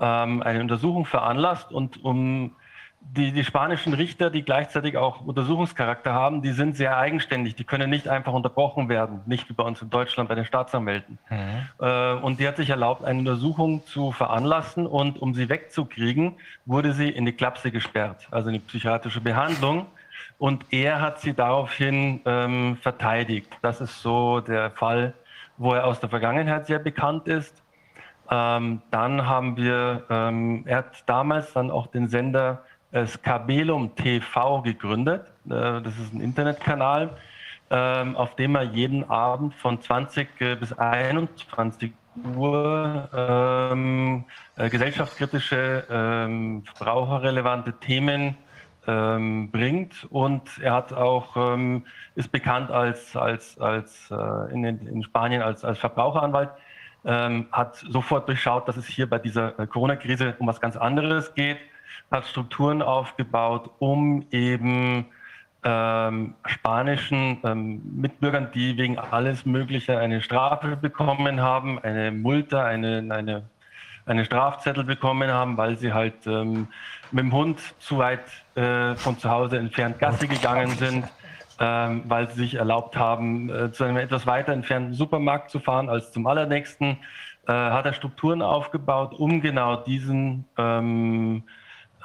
ähm, 0.00 0.42
eine 0.42 0.60
Untersuchung 0.60 1.04
veranlasst 1.04 1.72
und 1.72 2.02
um 2.02 2.56
die, 3.00 3.32
die 3.32 3.44
spanischen 3.44 3.94
Richter, 3.94 4.30
die 4.30 4.42
gleichzeitig 4.42 4.96
auch 4.96 5.20
Untersuchungscharakter 5.22 6.12
haben, 6.12 6.42
die 6.42 6.52
sind 6.52 6.76
sehr 6.76 6.96
eigenständig. 6.96 7.56
Die 7.56 7.64
können 7.64 7.90
nicht 7.90 8.08
einfach 8.08 8.32
unterbrochen 8.32 8.88
werden, 8.88 9.22
nicht 9.26 9.48
wie 9.48 9.54
bei 9.54 9.64
uns 9.64 9.82
in 9.82 9.90
Deutschland 9.90 10.28
bei 10.28 10.34
den 10.34 10.44
Staatsanwälten. 10.44 11.18
Mhm. 11.28 11.36
Äh, 11.80 12.12
und 12.14 12.38
die 12.38 12.46
hat 12.46 12.56
sich 12.56 12.70
erlaubt, 12.70 13.04
eine 13.04 13.18
Untersuchung 13.18 13.84
zu 13.86 14.12
veranlassen 14.12 14.86
und 14.86 15.20
um 15.20 15.34
sie 15.34 15.48
wegzukriegen, 15.48 16.36
wurde 16.66 16.92
sie 16.92 17.08
in 17.08 17.26
die 17.26 17.32
Klapse 17.32 17.70
gesperrt, 17.70 18.28
also 18.30 18.48
in 18.48 18.54
die 18.54 18.60
psychiatrische 18.60 19.20
Behandlung. 19.20 19.86
Und 20.38 20.66
er 20.70 21.00
hat 21.00 21.20
sie 21.20 21.34
daraufhin 21.34 22.20
ähm, 22.24 22.76
verteidigt. 22.80 23.50
Das 23.62 23.80
ist 23.80 24.00
so 24.00 24.40
der 24.40 24.70
Fall, 24.70 25.14
wo 25.56 25.74
er 25.74 25.86
aus 25.86 26.00
der 26.00 26.08
Vergangenheit 26.08 26.66
sehr 26.66 26.78
bekannt 26.78 27.26
ist. 27.26 27.62
Ähm, 28.30 28.80
dann 28.90 29.26
haben 29.26 29.56
wir, 29.56 30.04
ähm, 30.08 30.62
er 30.66 30.78
hat 30.78 31.02
damals 31.06 31.52
dann 31.52 31.70
auch 31.70 31.88
den 31.88 32.08
Sender 32.08 32.62
Skabelum 33.06 33.94
TV 33.94 34.62
gegründet. 34.62 35.24
Äh, 35.46 35.80
das 35.82 35.98
ist 35.98 36.12
ein 36.12 36.20
Internetkanal, 36.20 37.16
ähm, 37.70 38.16
auf 38.16 38.34
dem 38.36 38.56
er 38.56 38.62
jeden 38.62 39.08
Abend 39.08 39.54
von 39.54 39.80
20 39.80 40.40
äh, 40.40 40.56
bis 40.56 40.72
21 40.72 41.92
Uhr 42.36 43.08
ähm, 43.14 44.24
äh, 44.56 44.68
gesellschaftskritische, 44.68 45.84
ähm, 45.88 46.64
verbraucherrelevante 46.74 47.72
Themen 47.74 48.36
ähm, 48.88 49.50
bringt. 49.52 50.06
Und 50.10 50.42
er 50.60 50.74
hat 50.74 50.92
auch, 50.92 51.36
ähm, 51.36 51.86
ist 52.16 52.32
bekannt 52.32 52.70
als, 52.72 53.14
als, 53.14 53.58
als 53.60 54.10
äh, 54.10 54.52
in, 54.52 54.64
in, 54.64 55.02
Spanien 55.04 55.42
als, 55.42 55.64
als 55.64 55.78
Verbraucheranwalt. 55.78 56.50
Ähm, 57.02 57.46
hat 57.52 57.76
sofort 57.76 58.28
durchschaut, 58.28 58.68
dass 58.68 58.76
es 58.76 58.86
hier 58.86 59.08
bei 59.08 59.18
dieser 59.18 59.52
Corona-Krise 59.52 60.34
um 60.38 60.46
was 60.46 60.60
ganz 60.60 60.76
anderes 60.76 61.32
geht 61.34 61.56
hat 62.10 62.26
Strukturen 62.26 62.82
aufgebaut, 62.82 63.70
um 63.78 64.26
eben 64.30 65.06
ähm, 65.62 66.34
spanischen 66.46 67.38
ähm, 67.44 67.82
Mitbürgern, 67.96 68.50
die 68.54 68.76
wegen 68.76 68.98
alles 68.98 69.44
Mögliche 69.44 69.98
eine 69.98 70.22
Strafe 70.22 70.76
bekommen 70.76 71.40
haben, 71.40 71.78
eine 71.78 72.10
Multe, 72.10 72.62
eine, 72.62 73.04
eine, 73.10 73.42
eine 74.06 74.24
Strafzettel 74.24 74.84
bekommen 74.84 75.30
haben, 75.30 75.56
weil 75.56 75.76
sie 75.76 75.92
halt 75.92 76.26
ähm, 76.26 76.68
mit 77.10 77.24
dem 77.24 77.32
Hund 77.32 77.60
zu 77.78 77.98
weit 77.98 78.24
äh, 78.54 78.94
von 78.96 79.18
zu 79.18 79.28
Hause 79.28 79.58
entfernt 79.58 79.98
Gasse 79.98 80.26
gegangen 80.26 80.70
sind, 80.70 81.04
ähm, 81.58 82.04
weil 82.06 82.30
sie 82.30 82.40
sich 82.40 82.54
erlaubt 82.54 82.96
haben, 82.96 83.50
äh, 83.50 83.70
zu 83.70 83.84
einem 83.84 83.98
etwas 83.98 84.26
weiter 84.26 84.52
entfernten 84.52 84.94
Supermarkt 84.94 85.50
zu 85.50 85.60
fahren 85.60 85.90
als 85.90 86.10
zum 86.10 86.26
allernächsten, 86.26 86.96
äh, 87.46 87.52
hat 87.52 87.84
er 87.84 87.92
Strukturen 87.92 88.40
aufgebaut, 88.40 89.12
um 89.12 89.42
genau 89.42 89.76
diesen 89.76 90.46
ähm, 90.56 91.42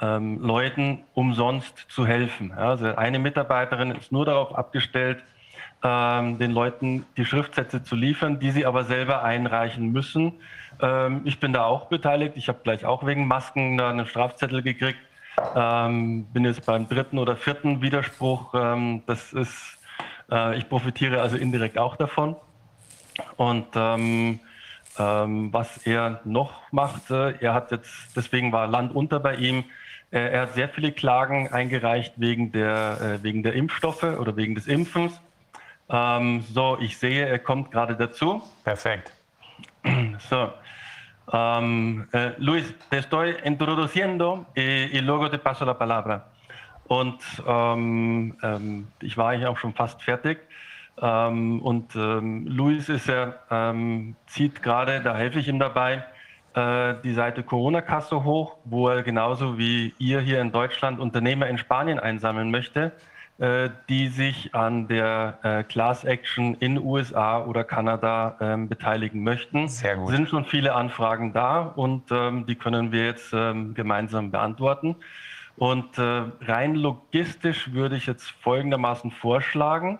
ähm, 0.00 0.40
Leuten 0.40 1.04
umsonst 1.14 1.86
zu 1.88 2.06
helfen. 2.06 2.50
Ja, 2.50 2.70
also 2.70 2.94
eine 2.96 3.18
Mitarbeiterin 3.18 3.92
ist 3.92 4.12
nur 4.12 4.24
darauf 4.24 4.54
abgestellt, 4.54 5.22
ähm, 5.82 6.38
den 6.38 6.52
Leuten 6.52 7.06
die 7.16 7.24
Schriftsätze 7.24 7.82
zu 7.82 7.96
liefern, 7.96 8.38
die 8.40 8.50
sie 8.50 8.66
aber 8.66 8.84
selber 8.84 9.22
einreichen 9.22 9.92
müssen. 9.92 10.34
Ähm, 10.80 11.22
ich 11.24 11.40
bin 11.40 11.52
da 11.52 11.64
auch 11.64 11.86
beteiligt. 11.86 12.34
Ich 12.36 12.48
habe 12.48 12.60
gleich 12.62 12.84
auch 12.84 13.06
wegen 13.06 13.26
Masken 13.26 13.80
einen 13.80 14.06
Strafzettel 14.06 14.62
gekriegt. 14.62 14.98
Ähm, 15.54 16.24
bin 16.32 16.44
jetzt 16.44 16.64
beim 16.64 16.88
dritten 16.88 17.18
oder 17.18 17.36
vierten 17.36 17.82
Widerspruch. 17.82 18.54
Ähm, 18.54 19.02
das 19.06 19.32
ist, 19.32 19.78
äh, 20.30 20.56
ich 20.56 20.68
profitiere 20.68 21.20
also 21.20 21.36
indirekt 21.36 21.78
auch 21.78 21.96
davon. 21.96 22.36
Und 23.36 23.66
ähm, 23.76 24.40
was 24.98 25.76
er 25.86 26.20
noch 26.24 26.72
machte, 26.72 27.36
er 27.40 27.52
hat 27.52 27.70
jetzt, 27.70 28.16
deswegen 28.16 28.50
war 28.50 28.66
Land 28.66 28.94
unter 28.94 29.20
bei 29.20 29.36
ihm, 29.36 29.64
er 30.10 30.42
hat 30.42 30.54
sehr 30.54 30.68
viele 30.68 30.92
Klagen 30.92 31.48
eingereicht 31.52 32.14
wegen 32.16 32.52
der, 32.52 33.00
äh, 33.00 33.22
wegen 33.22 33.42
der 33.42 33.54
Impfstoffe 33.54 34.04
oder 34.04 34.36
wegen 34.36 34.54
des 34.54 34.66
Impfens. 34.66 35.20
Ähm, 35.88 36.44
so, 36.52 36.78
ich 36.80 36.98
sehe, 36.98 37.26
er 37.26 37.38
kommt 37.38 37.70
gerade 37.70 37.96
dazu. 37.96 38.42
Perfekt. 38.64 39.12
So, 40.18 40.52
um, 41.26 42.08
eh, 42.12 42.32
Luis, 42.38 42.74
te 42.90 42.98
estoy 42.98 43.36
introduciendo 43.44 44.46
y, 44.54 44.96
y, 44.96 45.00
luego 45.00 45.28
te 45.28 45.38
paso 45.38 45.64
la 45.64 45.74
palabra. 45.74 46.26
Und 46.88 47.20
ähm, 47.46 48.36
ähm, 48.42 48.88
ich 49.00 49.16
war 49.16 49.30
eigentlich 49.30 49.46
auch 49.46 49.58
schon 49.58 49.74
fast 49.74 50.02
fertig. 50.02 50.38
Ähm, 51.00 51.60
und 51.62 51.94
ähm, 51.94 52.46
Luis 52.46 52.88
ist 52.88 53.08
ja, 53.08 53.34
ähm, 53.50 54.16
zieht 54.26 54.62
gerade, 54.62 55.00
da 55.02 55.16
helfe 55.16 55.40
ich 55.40 55.48
ihm 55.48 55.58
dabei, 55.58 55.94
äh, 55.94 56.02
die 56.56 57.12
Seite 57.12 57.42
Corona-Kasse 57.42 58.24
hoch, 58.24 58.56
wo 58.64 58.88
er 58.88 59.02
genauso 59.02 59.58
wie 59.58 59.92
ihr 59.98 60.20
hier 60.20 60.40
in 60.40 60.52
Deutschland 60.52 61.00
Unternehmer 61.00 61.48
in 61.48 61.58
Spanien 61.58 61.98
einsammeln 61.98 62.50
möchte, 62.50 62.92
äh, 63.38 63.68
die 63.90 64.08
sich 64.08 64.54
an 64.54 64.88
der 64.88 65.38
äh, 65.42 65.62
Class 65.62 66.04
Action 66.04 66.54
in 66.54 66.78
USA 66.78 67.44
oder 67.44 67.64
Kanada 67.64 68.38
ähm, 68.40 68.66
beteiligen 68.66 69.22
möchten. 69.22 69.68
Sehr 69.68 69.96
gut. 69.96 70.10
Sind 70.10 70.30
schon 70.30 70.46
viele 70.46 70.74
Anfragen 70.74 71.34
da 71.34 71.60
und 71.60 72.04
ähm, 72.10 72.46
die 72.46 72.54
können 72.54 72.92
wir 72.92 73.04
jetzt 73.04 73.34
ähm, 73.34 73.74
gemeinsam 73.74 74.30
beantworten. 74.30 74.96
Und 75.58 75.98
äh, 75.98 76.22
rein 76.46 76.76
logistisch 76.76 77.74
würde 77.74 77.96
ich 77.96 78.06
jetzt 78.06 78.30
folgendermaßen 78.40 79.10
vorschlagen. 79.10 79.98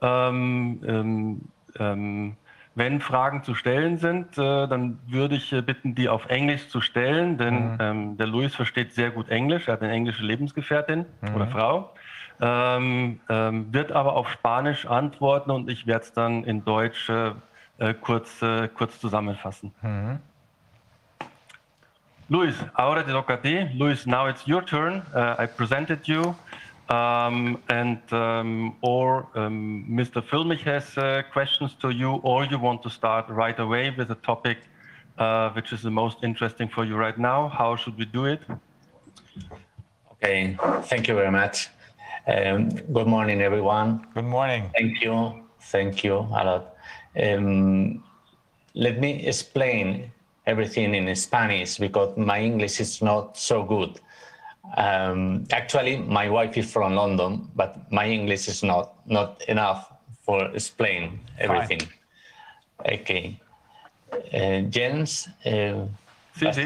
Ähm, 0.00 0.80
ähm, 0.86 1.40
ähm, 1.78 2.36
wenn 2.80 3.02
Fragen 3.02 3.44
zu 3.44 3.54
stellen 3.54 3.98
sind, 3.98 4.38
äh, 4.38 4.66
dann 4.66 5.00
würde 5.06 5.34
ich 5.34 5.52
äh, 5.52 5.60
bitten, 5.60 5.94
die 5.94 6.08
auf 6.08 6.24
Englisch 6.30 6.68
zu 6.68 6.80
stellen, 6.80 7.36
denn 7.36 7.72
mhm. 7.72 7.78
ähm, 7.78 8.16
der 8.16 8.26
Luis 8.26 8.54
versteht 8.54 8.94
sehr 8.94 9.10
gut 9.10 9.28
Englisch, 9.28 9.68
er 9.68 9.74
hat 9.74 9.82
eine 9.82 9.92
englische 9.92 10.22
Lebensgefährtin 10.22 11.04
mhm. 11.20 11.34
oder 11.34 11.46
Frau, 11.48 11.92
ähm, 12.40 13.20
ähm, 13.28 13.70
wird 13.70 13.92
aber 13.92 14.14
auf 14.14 14.30
Spanisch 14.30 14.86
antworten 14.86 15.50
und 15.50 15.68
ich 15.68 15.86
werde 15.86 16.04
es 16.04 16.14
dann 16.14 16.44
in 16.44 16.64
Deutsch 16.64 17.10
äh, 17.10 17.94
kurz, 18.00 18.44
kurz 18.74 18.98
zusammenfassen. 18.98 19.74
Mhm. 19.82 20.18
Luis, 22.28 22.54
ahora 22.74 23.02
te 23.02 23.10
toca 23.10 23.34
a 23.34 23.36
ti. 23.36 23.68
Luis, 23.74 24.06
now 24.06 24.28
it's 24.28 24.46
your 24.46 24.64
turn. 24.64 25.02
Uh, 25.14 25.42
I 25.42 25.46
presented 25.46 26.06
you. 26.06 26.34
Um, 26.90 27.62
and 27.68 28.00
um, 28.12 28.76
or 28.82 29.28
um, 29.36 29.86
Mr. 29.88 30.20
Filmich 30.20 30.62
has 30.62 30.98
uh, 30.98 31.22
questions 31.32 31.74
to 31.82 31.90
you, 31.90 32.14
or 32.24 32.44
you 32.44 32.58
want 32.58 32.82
to 32.82 32.90
start 32.90 33.28
right 33.28 33.58
away 33.60 33.94
with 33.96 34.10
a 34.10 34.16
topic 34.16 34.58
uh, 35.20 35.50
which 35.50 35.72
is 35.72 35.82
the 35.82 35.90
most 35.90 36.18
interesting 36.22 36.68
for 36.68 36.84
you 36.84 36.96
right 36.96 37.18
now. 37.18 37.48
How 37.48 37.76
should 37.76 37.96
we 37.98 38.06
do 38.06 38.24
it? 38.24 38.40
Okay, 40.12 40.56
thank 40.84 41.08
you 41.08 41.14
very 41.14 41.30
much. 41.30 41.68
Um, 42.26 42.70
good 42.70 43.06
morning, 43.06 43.40
everyone. 43.40 44.06
Good 44.14 44.24
morning. 44.24 44.70
Thank 44.76 45.00
you. 45.02 45.44
Thank 45.60 46.04
you 46.04 46.14
a 46.14 46.42
lot. 46.48 46.74
Um, 47.22 48.02
let 48.74 48.98
me 48.98 49.26
explain 49.26 50.10
everything 50.46 50.94
in 50.94 51.14
Spanish 51.16 51.78
because 51.78 52.16
my 52.16 52.40
English 52.40 52.80
is 52.80 53.02
not 53.02 53.36
so 53.36 53.62
good. 53.62 54.00
Um, 54.76 55.44
actually, 55.50 55.98
my 55.98 56.28
wife 56.28 56.56
is 56.56 56.70
from 56.70 56.94
London, 56.94 57.50
but 57.56 57.90
my 57.90 58.06
English 58.06 58.48
is 58.48 58.62
not 58.62 58.94
not 59.06 59.42
enough 59.48 59.92
for 60.22 60.50
explain 60.54 61.20
everything. 61.38 61.80
Fine. 61.80 63.00
Okay. 63.00 63.40
Uh, 64.32 64.62
Jens, 64.70 65.28
uh, 65.46 65.86
sí, 66.34 66.46
sí, 66.52 66.64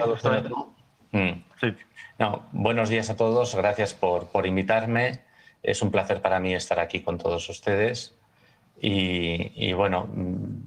mm. 1.12 1.44
sí. 1.60 1.74
No, 2.18 2.46
buenos 2.52 2.88
días 2.88 3.10
a 3.10 3.16
todos. 3.16 3.54
Gracias 3.54 3.92
por, 3.94 4.28
por 4.28 4.46
invitarme. 4.46 5.20
Es 5.62 5.82
un 5.82 5.90
placer 5.90 6.20
para 6.20 6.40
mí 6.40 6.54
estar 6.54 6.78
aquí 6.78 7.00
con 7.00 7.18
todos 7.18 7.48
ustedes. 7.48 8.14
Y, 8.80 9.52
y 9.54 9.72
bueno, 9.72 10.08
mm, 10.12 10.66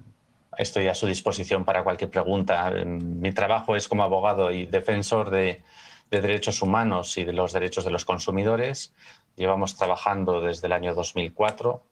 estoy 0.58 0.88
a 0.88 0.96
su 0.96 1.08
disposición 1.08 1.66
para 1.66 1.84
cualquier 1.84 2.10
pregunta. 2.10 2.70
Mi 2.86 3.32
trabajo 3.32 3.76
es 3.76 3.88
como 3.88 4.04
abogado 4.04 4.52
y 4.52 4.66
defensor 4.66 5.30
de, 5.30 5.62
de 6.10 6.22
derechos 6.22 6.62
humanos 6.62 7.18
y 7.18 7.24
de 7.24 7.34
los 7.34 7.54
derechos 7.54 7.86
de 7.86 7.92
los 7.92 8.06
consumidores. 8.06 8.94
Llevamos 9.36 9.76
trabajando 9.76 10.42
desde 10.42 10.68
el 10.68 10.74
año 10.74 10.96
2004 10.96 11.84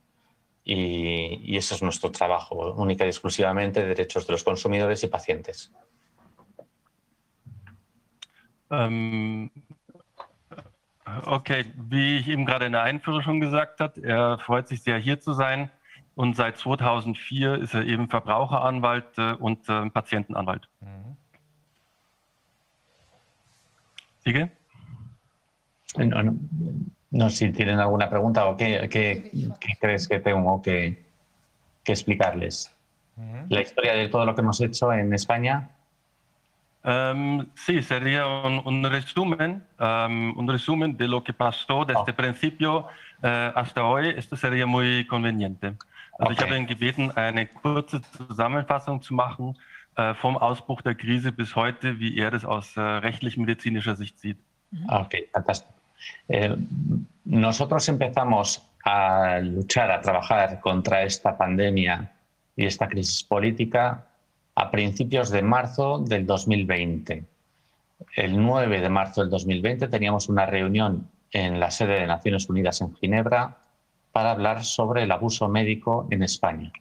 y, 0.64 1.54
y 1.54 1.58
ese 1.58 1.76
es 1.76 1.84
nuestro 1.84 2.12
trabajo, 2.12 2.74
única 2.74 3.06
y 3.06 3.10
exclusivamente 3.10 3.86
derechos 3.86 4.26
de 4.26 4.34
los 4.34 4.44
consumidores 4.44 5.04
y 5.04 5.08
pacientes. 5.08 5.72
Ähm, 8.72 9.52
okay, 11.26 11.66
wie 11.76 12.18
ich 12.18 12.28
eben 12.28 12.46
gerade 12.46 12.66
in 12.66 12.72
der 12.72 12.82
Einführung 12.82 13.22
schon 13.22 13.40
gesagt 13.40 13.80
habe, 13.80 14.02
er 14.02 14.40
freut 14.40 14.68
sich 14.68 14.82
sehr 14.82 14.98
hier 14.98 15.20
zu 15.20 15.34
sein 15.34 15.70
und 16.16 16.36
seit 16.36 16.58
2004 16.58 17.56
ist 17.56 17.74
er 17.74 17.86
eben 17.86 18.10
Verbraucheranwalt 18.10 19.18
äh, 19.18 19.34
und 19.34 19.70
äh, 19.70 19.90
Patientenanwalt. 19.90 20.68
Mhm. 20.82 21.18
¿Sigue? 24.26 24.52
No, 25.98 26.24
no, 26.24 26.36
no, 27.12 27.30
si 27.30 27.52
tienen 27.52 27.80
alguna 27.80 28.10
pregunta 28.10 28.46
o 28.48 28.58
qué, 28.58 28.90
qué, 28.90 29.32
qué 29.60 29.74
crees 29.80 30.08
que 30.08 30.20
tengo 30.20 30.62
que, 30.62 31.06
que 31.84 31.92
explicarles. 31.92 32.76
Uh 33.16 33.22
-huh. 33.22 33.46
La 33.50 33.62
historia 33.62 33.94
de 33.94 34.10
todo 34.10 34.26
lo 34.26 34.34
que 34.34 34.42
hemos 34.42 34.60
hecho 34.60 34.92
en 34.92 35.14
España. 35.14 35.70
Um, 36.84 37.48
sí, 37.56 37.82
sería 37.82 38.28
un, 38.28 38.62
un 38.66 38.84
resumen, 38.84 39.64
um, 39.80 40.38
un 40.38 40.48
resumen 40.48 40.98
de 40.98 41.08
lo 41.08 41.24
que 41.24 41.34
pasó 41.34 41.86
desde 41.86 42.12
oh. 42.12 42.16
principio 42.16 42.80
uh, 43.24 43.52
hasta 43.56 43.84
hoy. 43.84 44.10
Esto 44.18 44.36
sería 44.36 44.66
muy 44.66 45.08
conveniente. 45.08 45.68
Also 46.18 46.34
okay. 46.34 46.36
ich 46.36 46.42
habe 46.44 46.58
ihn 46.58 46.68
gebeten, 46.68 47.12
eine 47.18 47.48
kurze 47.48 48.02
Zusammenfassung 48.02 49.02
zu 49.02 49.14
machen 49.14 49.56
vom 50.22 50.38
Ausbruch 50.38 50.82
der 50.82 50.96
Krise 50.96 51.32
bis 51.32 51.56
heute, 51.56 52.00
wie 52.00 52.18
er 52.18 52.32
das 52.32 52.44
aus 52.46 52.76
äh, 52.76 52.82
rechtlich-medizinischer 52.82 53.96
Sicht 53.96 54.20
sieht. 54.20 54.38
Ok, 54.90 55.16
fantástico. 55.32 55.74
Eh, 56.28 56.56
nosotros 57.24 57.88
empezamos 57.88 58.62
a 58.84 59.40
luchar, 59.40 59.92
a 59.92 60.02
trabajar 60.02 60.60
contra 60.60 61.04
esta 61.04 61.38
pandemia 61.38 62.12
y 62.56 62.66
esta 62.66 62.88
crisis 62.88 63.24
política 63.24 64.06
a 64.56 64.72
principios 64.72 65.30
de 65.32 65.42
marzo 65.42 66.00
del 66.00 66.26
2020. 66.26 67.26
El 68.16 68.42
9 68.42 68.82
de 68.82 68.90
marzo 68.90 69.22
del 69.22 69.30
2020 69.30 69.88
teníamos 69.88 70.30
una 70.30 70.46
reunión 70.46 71.10
en 71.32 71.60
la 71.60 71.72
sede 71.72 72.00
de 72.00 72.08
Naciones 72.08 72.48
Unidas 72.50 72.82
en 72.82 72.96
Ginebra 72.96 73.58
para 74.12 74.32
hablar 74.32 74.64
sobre 74.64 75.04
el 75.04 75.12
abuso 75.12 75.50
médico 75.50 76.08
en 76.10 76.24
España. 76.24 76.72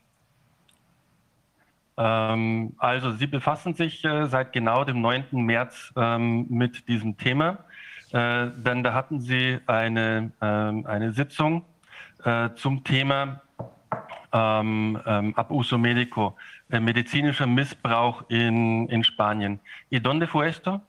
Ähm, 1.96 2.74
also 2.78 3.12
Sie 3.12 3.26
befassen 3.26 3.74
sich 3.74 4.04
äh, 4.04 4.26
seit 4.26 4.52
genau 4.52 4.84
dem 4.84 5.00
9. 5.00 5.26
März 5.32 5.92
ähm, 5.96 6.46
mit 6.48 6.88
diesem 6.88 7.16
Thema, 7.16 7.64
äh, 8.12 8.48
denn 8.56 8.82
da 8.82 8.92
hatten 8.94 9.20
Sie 9.20 9.58
eine, 9.66 10.32
ähm, 10.40 10.86
eine 10.86 11.12
Sitzung 11.12 11.64
äh, 12.24 12.50
zum 12.56 12.82
Thema 12.82 13.42
ähm, 14.32 15.00
ähm, 15.06 15.34
Abuso 15.36 15.78
Medico, 15.78 16.36
äh, 16.70 16.80
medizinischer 16.80 17.46
Missbrauch 17.46 18.24
in, 18.28 18.88
in 18.88 19.04
Spanien. 19.04 19.60
¿Y 19.90 20.00
dónde 20.00 20.26
fue 20.26 20.48
esto? 20.48 20.80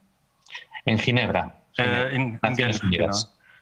In 0.86 0.98
Ginebra. 0.98 1.54
Äh, 1.78 2.16
in, 2.16 2.40
in 2.42 2.56
Genf, 2.56 2.82
genau. 2.82 3.16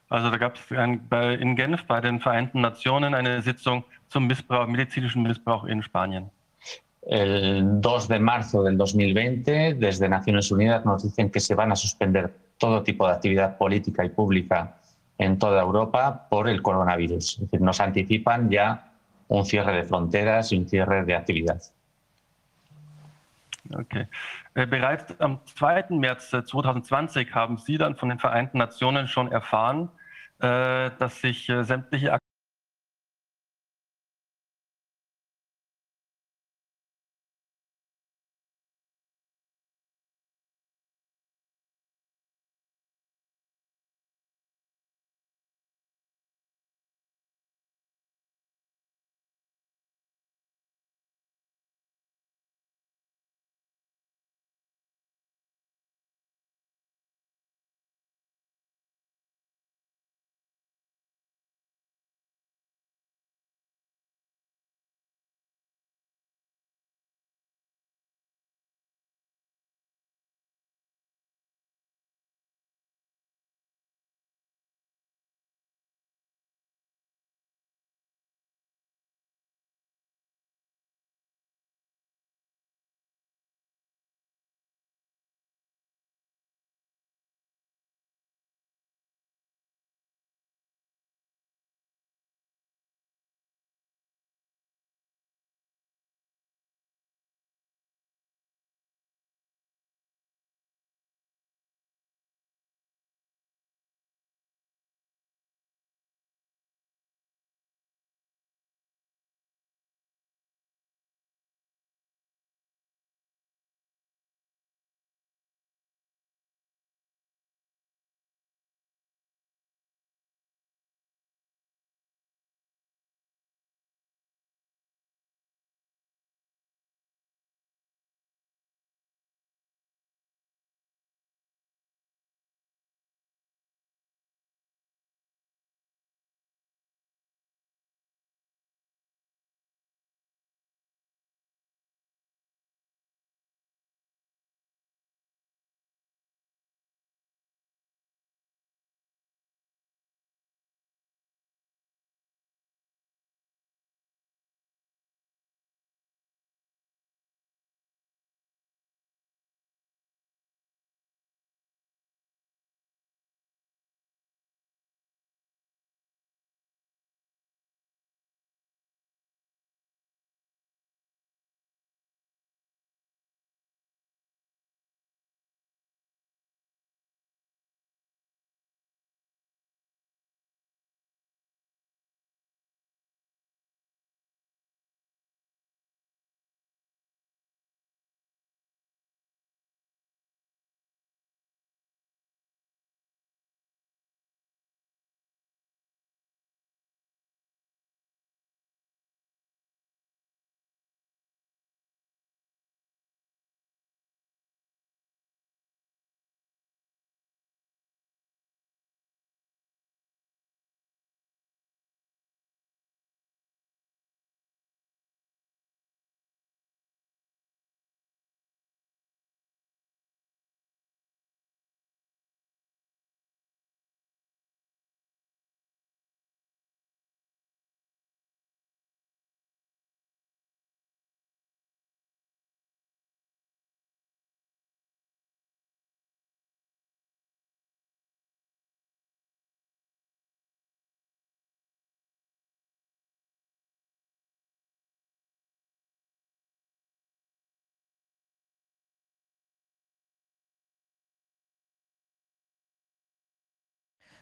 Also 0.09 0.29
da 0.29 0.37
gab 0.37 0.55
es 0.55 0.71
in 0.71 1.55
Genf 1.55 1.85
bei 1.85 1.99
den 1.99 2.19
Vereinten 2.19 2.61
Nationen 2.61 3.15
eine 3.15 3.41
Sitzung 3.41 3.83
zum 4.09 4.27
Missbrauch, 4.27 4.67
medizinischen 4.67 5.23
Missbrauch 5.23 5.63
in 5.63 5.81
Spanien. 5.81 6.29
El 7.05 7.81
2 7.81 8.07
de 8.07 8.19
marzo 8.19 8.63
del 8.63 8.77
2020, 8.77 9.73
desde 9.75 10.07
Naciones 10.07 10.51
Unidas 10.51 10.85
nos 10.85 11.03
dicen 11.03 11.29
que 11.29 11.39
se 11.39 11.53
van 11.53 11.71
a 11.71 11.75
suspender 11.75 12.33
todo 12.57 12.83
tipo 12.83 13.07
de 13.07 13.13
actividad 13.13 13.57
política 13.57 14.05
y 14.05 14.09
pública 14.09 14.77
en 15.17 15.37
toda 15.37 15.61
Europa 15.61 16.27
por 16.29 16.47
el 16.47 16.61
coronavirus. 16.61 17.33
Es 17.33 17.39
decir, 17.41 17.61
nos 17.61 17.79
anticipan 17.79 18.49
ya 18.49 18.93
un 19.27 19.45
cierre 19.45 19.73
de 19.73 19.83
fronteras 19.83 20.51
y 20.51 20.57
un 20.57 20.67
cierre 20.67 21.03
de 21.03 21.15
actividad. 21.15 21.61
Okay. 23.71 24.07
Äh, 24.55 24.67
bereits 24.67 25.19
am 25.19 25.39
2. 25.45 25.99
März 25.99 26.29
2020 26.29 27.29
äh, 27.29 27.31
haben 27.31 27.57
Sie 27.57 27.77
dann 27.77 27.95
von 27.95 28.09
den 28.09 28.19
Vereinten 28.19 28.57
Nationen 28.57 29.07
schon 29.07 29.31
erfahren, 29.31 29.89
äh, 30.39 30.91
dass 30.99 31.21
sich 31.21 31.47
sämtliche 31.61 32.17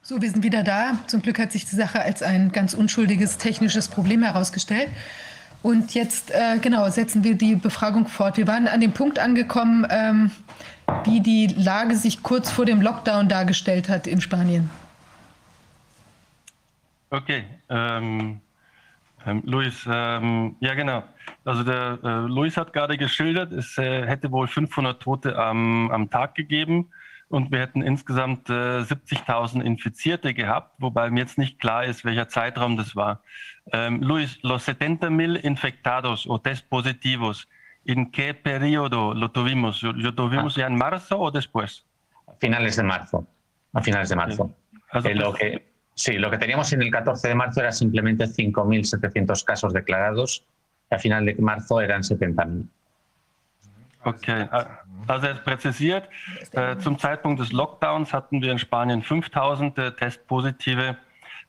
So, 0.03 0.19
wir 0.19 0.31
sind 0.31 0.43
wieder 0.43 0.63
da. 0.63 0.97
Zum 1.05 1.21
Glück 1.21 1.37
hat 1.37 1.51
sich 1.51 1.65
die 1.65 1.75
Sache 1.75 2.01
als 2.01 2.23
ein 2.23 2.51
ganz 2.51 2.73
unschuldiges 2.73 3.37
technisches 3.37 3.87
Problem 3.87 4.23
herausgestellt. 4.23 4.89
Und 5.61 5.93
jetzt, 5.93 6.31
äh, 6.31 6.57
genau, 6.59 6.89
setzen 6.89 7.23
wir 7.23 7.35
die 7.35 7.55
Befragung 7.55 8.07
fort. 8.07 8.35
Wir 8.37 8.47
waren 8.47 8.67
an 8.67 8.81
dem 8.81 8.93
Punkt 8.93 9.19
angekommen, 9.19 9.85
ähm, 9.91 10.31
wie 11.03 11.19
die 11.19 11.47
Lage 11.55 11.95
sich 11.95 12.23
kurz 12.23 12.49
vor 12.49 12.65
dem 12.65 12.81
Lockdown 12.81 13.29
dargestellt 13.29 13.89
hat 13.89 14.07
in 14.07 14.21
Spanien. 14.21 14.71
Okay, 17.11 17.43
ähm, 17.69 18.41
ähm, 19.27 19.43
Luis, 19.45 19.85
ähm, 19.87 20.55
ja 20.61 20.73
genau. 20.73 21.03
Also 21.45 21.61
der 21.61 21.99
äh, 22.03 22.07
Luis 22.21 22.57
hat 22.57 22.73
gerade 22.73 22.97
geschildert, 22.97 23.51
es 23.51 23.77
äh, 23.77 24.07
hätte 24.07 24.31
wohl 24.31 24.47
500 24.47 24.99
Tote 24.99 25.37
am, 25.37 25.91
am 25.91 26.09
Tag 26.09 26.33
gegeben 26.33 26.89
und 27.31 27.51
wir 27.51 27.59
hätten 27.59 27.81
insgesamt 27.81 28.49
äh, 28.49 28.81
70.000 28.81 29.61
Infizierte 29.61 30.33
gehabt, 30.33 30.75
wobei 30.79 31.09
mir 31.09 31.21
jetzt 31.21 31.37
nicht 31.37 31.59
klar 31.59 31.85
ist, 31.85 32.05
welcher 32.05 32.29
Zeitraum 32.29 32.77
das 32.77 32.95
war. 32.95 33.21
Ähm, 33.71 34.01
Luis, 34.01 34.39
los 34.43 34.67
70.000 34.67 35.37
infectados 35.43 36.27
o 36.27 36.37
test 36.39 36.69
positivos, 36.69 37.47
¿en 37.85 38.11
qué 38.11 38.33
periodo 38.33 39.13
lo 39.13 39.31
tuvimos? 39.31 39.81
¿Lo 39.81 40.13
tuvimos 40.13 40.57
ah. 40.57 40.61
ya 40.61 40.67
en 40.67 40.75
marzo 40.75 41.19
o 41.19 41.31
después? 41.31 41.85
A 42.27 42.33
finales 42.39 42.75
de 42.75 42.83
marzo. 42.83 43.27
A 43.73 43.81
finales 43.81 44.09
de 44.09 44.15
marzo. 44.15 44.55
Also 44.91 45.09
eh, 45.09 45.15
lo 45.15 45.33
que, 45.33 45.71
Sí, 45.95 46.13
lo 46.13 46.31
que 46.31 46.37
teníamos 46.37 46.71
en 46.73 46.81
el 46.81 46.91
14 46.91 47.27
de 47.27 47.35
marzo 47.35 47.59
era 47.59 47.71
simplemente 47.71 48.25
5.700 48.25 49.43
casos 49.43 49.73
declarados. 49.73 50.45
A 50.89 50.97
final 50.97 51.25
de 51.25 51.35
marzo 51.35 51.79
eran 51.79 52.01
70.000. 52.01 52.67
Okay, 54.03 54.47
also 55.07 55.27
er 55.27 55.35
präzisiert, 55.35 56.09
äh, 56.53 56.77
zum 56.77 56.97
Zeitpunkt 56.97 57.39
des 57.39 57.51
Lockdowns 57.51 58.13
hatten 58.13 58.41
wir 58.41 58.51
in 58.51 58.59
Spanien 58.59 59.03
5000 59.03 59.77
äh, 59.77 59.91
Testpositive. 59.91 60.97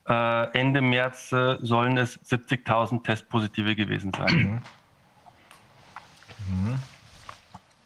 Äh, 0.08 0.58
Ende 0.58 0.80
März 0.80 1.32
äh, 1.32 1.56
sollen 1.60 1.96
es 1.96 2.18
70.000 2.20 3.04
Testpositive 3.04 3.74
gewesen 3.74 4.12
sein. 4.16 4.62
Mhm. 6.48 6.78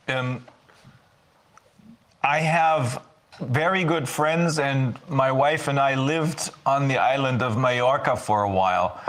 Um, 0.09 0.41
I 2.23 2.41
have 2.41 3.01
very 3.41 3.85
good 3.85 4.09
friends, 4.09 4.59
and 4.59 4.99
my 5.09 5.31
wife 5.31 5.69
and 5.69 5.79
I 5.79 5.95
lived 5.95 6.53
on 6.65 6.89
the 6.89 6.99
island 6.99 7.43
of 7.43 7.57
Mallorca 7.57 8.17
for 8.17 8.45
a 8.45 8.49
while. 8.49 9.01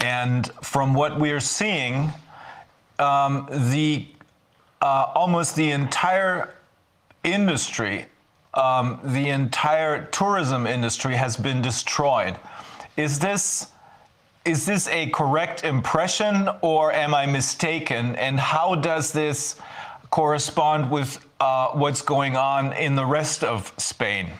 And 0.00 0.50
from 0.62 0.94
what 0.94 1.18
we're 1.18 1.40
seeing, 1.40 2.12
um, 2.98 3.48
the 3.50 4.15
uh, 4.80 5.12
almost 5.14 5.56
the 5.56 5.70
entire 5.70 6.54
industry, 7.24 8.06
um, 8.54 9.00
the 9.02 9.28
entire 9.30 10.06
tourism 10.06 10.66
industry 10.66 11.14
has 11.14 11.36
been 11.36 11.62
destroyed. 11.62 12.36
Is 12.96 13.18
this 13.18 13.68
is 14.44 14.64
this 14.64 14.86
a 14.88 15.10
correct 15.10 15.64
impression, 15.64 16.48
or 16.60 16.92
am 16.92 17.14
I 17.14 17.26
mistaken? 17.26 18.14
And 18.14 18.38
how 18.38 18.76
does 18.76 19.10
this 19.10 19.56
correspond 20.10 20.88
with 20.88 21.18
uh, 21.40 21.70
what's 21.70 22.00
going 22.00 22.36
on 22.36 22.72
in 22.74 22.94
the 22.94 23.04
rest 23.04 23.42
of 23.42 23.72
Spain? 23.76 24.30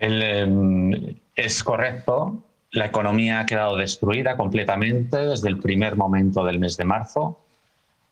El, 0.00 1.14
es 1.36 1.62
correcto. 1.62 2.42
La 2.72 2.86
economía 2.86 3.40
ha 3.40 3.46
quedado 3.46 3.76
destruida 3.76 4.36
completamente 4.36 5.16
desde 5.18 5.48
el 5.48 5.58
primer 5.58 5.96
momento 5.96 6.44
del 6.44 6.58
mes 6.58 6.76
de 6.76 6.84
marzo. 6.84 7.40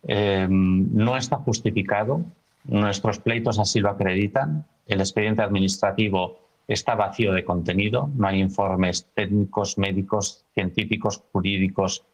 Eh, 0.09 0.47
no 0.49 1.17
está 1.17 1.37
justificado. 1.37 2.23
Nuestros 2.65 3.19
pleitos 3.19 3.59
así 3.59 3.81
lo 3.81 3.91
acreditan. 3.91 4.65
El 4.87 5.01
expediente 5.01 5.43
administrativo 5.43 6.39
está 6.67 6.95
vacío 6.95 7.33
de 7.33 7.45
contenido. 7.45 8.11
No 8.15 8.29
hay 8.29 8.41
informes 8.41 9.07
técnicos, 9.15 9.77
médicos, 9.77 10.45
científicos, 10.55 11.23
jurídicos 11.33 12.05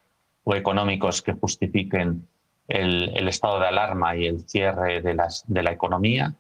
o 0.44 0.56
económicos 0.56 1.22
que 1.22 1.34
justifiquen 1.34 2.26
el, 2.66 3.28
estado 3.28 3.60
de 3.60 3.68
alarma 3.68 4.16
y 4.16 4.26
el 4.26 4.40
cierre 4.48 5.00
de 5.00 5.62
la 5.62 5.72
economía. 5.72 6.34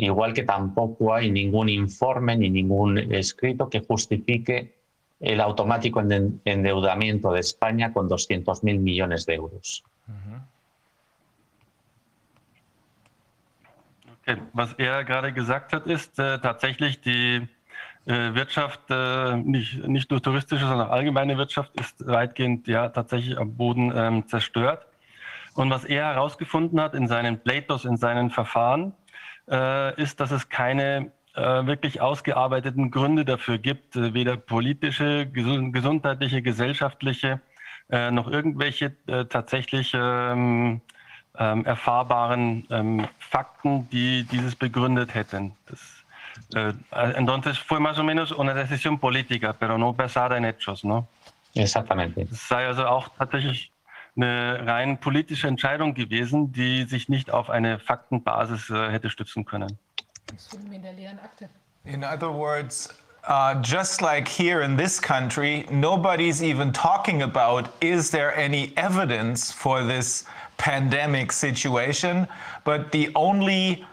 Igual 0.00 0.32
que 0.32 0.44
tampoco 0.44 1.12
hay 1.12 1.30
ningún 1.30 1.68
informe 1.68 2.36
ni 2.36 2.50
ningún 2.50 2.98
escrito 3.12 3.68
que 3.68 3.80
justifique 3.80 4.77
el 5.20 5.40
automático 5.40 6.00
endeudamiento 6.00 7.32
de 7.32 7.40
España 7.40 7.92
con 7.92 8.08
200.000 8.08 8.78
millones 8.78 9.26
de 9.26 9.34
euros. 9.36 9.82
Okay. 14.22 14.42
Was 14.52 14.74
er 14.74 15.04
gerade 15.04 15.32
gesagt 15.32 15.72
hat, 15.72 15.86
ist 15.86 16.18
äh, 16.18 16.38
tatsächlich 16.38 17.00
die 17.00 17.48
äh, 18.06 18.34
Wirtschaft, 18.34 18.80
äh, 18.90 19.36
nicht, 19.36 19.86
nicht 19.86 20.10
nur 20.10 20.22
touristische, 20.22 20.66
sondern 20.66 20.88
allgemeine 20.88 21.36
Wirtschaft 21.38 21.78
ist 21.80 22.06
weitgehend 22.06 22.68
ja 22.68 22.88
tatsächlich 22.90 23.38
am 23.38 23.56
Boden 23.56 23.92
ähm, 23.94 24.28
zerstört. 24.28 24.86
Und 25.54 25.70
was 25.70 25.84
er 25.84 26.06
herausgefunden 26.06 26.80
hat 26.80 26.94
in 26.94 27.08
seinen 27.08 27.40
Pleitos, 27.40 27.84
in 27.84 27.96
seinen 27.96 28.30
Verfahren, 28.30 28.94
äh, 29.50 30.00
ist, 30.00 30.20
dass 30.20 30.30
es 30.30 30.48
keine 30.48 31.10
wirklich 31.66 32.00
ausgearbeiteten 32.00 32.90
Gründe 32.90 33.24
dafür 33.24 33.58
gibt, 33.58 33.96
äh, 33.96 34.14
weder 34.14 34.36
politische, 34.36 35.26
gesundheitliche, 35.26 36.42
gesellschaftliche, 36.42 37.40
äh, 37.90 38.10
noch 38.10 38.28
irgendwelche 38.28 38.94
tatsächlich 39.28 39.92
ähm, 39.94 40.80
ähm, 41.38 41.64
erfahrbaren 41.64 42.66
ähm, 42.70 43.06
Fakten, 43.18 43.88
die 43.90 44.24
dieses 44.24 44.56
begründet 44.56 45.14
hätten. 45.14 45.52
Das, 45.66 46.04
entonces 47.14 47.58
fue 47.58 47.80
más 47.80 47.98
o 47.98 48.04
menos 48.04 48.32
una 48.32 48.54
decisión 48.54 48.98
política, 48.98 49.52
pero 49.52 49.76
no 49.76 49.92
basada 49.92 50.36
en 50.36 50.44
hechos, 50.44 50.84
¿no? 50.84 51.08
Exactamente. 51.54 52.22
Es 52.22 52.48
sei 52.48 52.66
also 52.66 52.86
auch 52.86 53.08
tatsächlich 53.18 53.72
eine 54.16 54.66
rein 54.66 54.98
politische 54.98 55.48
Entscheidung 55.48 55.94
gewesen, 55.94 56.52
die 56.52 56.84
sich 56.84 57.08
nicht 57.08 57.30
auf 57.30 57.50
eine 57.50 57.78
Faktenbasis 57.78 58.70
äh, 58.70 58.90
hätte 58.90 59.10
stützen 59.10 59.44
können. 59.44 59.78
In 61.84 62.04
other 62.04 62.30
words, 62.30 62.88
uh, 63.24 63.60
just 63.60 64.02
like 64.02 64.26
here 64.26 64.62
in 64.62 64.76
this 64.76 64.98
country, 64.98 65.66
nobody's 65.70 66.42
even 66.42 66.72
talking 66.72 67.22
about 67.22 67.74
is 67.80 68.10
there 68.10 68.34
any 68.36 68.72
evidence 68.76 69.52
for 69.52 69.84
this 69.84 70.24
pandemic 70.56 71.32
situation, 71.32 72.26
but 72.64 72.90
the 72.92 73.10
only 73.14 73.84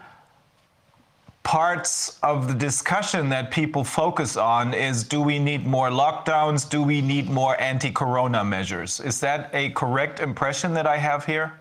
parts 1.42 2.18
of 2.24 2.48
the 2.48 2.54
discussion 2.54 3.28
that 3.28 3.52
people 3.52 3.84
focus 3.84 4.36
on 4.36 4.74
is 4.74 5.04
do 5.04 5.22
we 5.22 5.38
need 5.38 5.64
more 5.64 5.90
lockdowns? 5.90 6.68
Do 6.68 6.82
we 6.82 7.00
need 7.00 7.30
more 7.30 7.60
anti 7.60 7.92
corona 7.92 8.42
measures? 8.42 8.98
Is 9.00 9.20
that 9.20 9.50
a 9.52 9.70
correct 9.70 10.18
impression 10.18 10.74
that 10.74 10.86
I 10.88 10.96
have 10.96 11.24
here? 11.24 11.52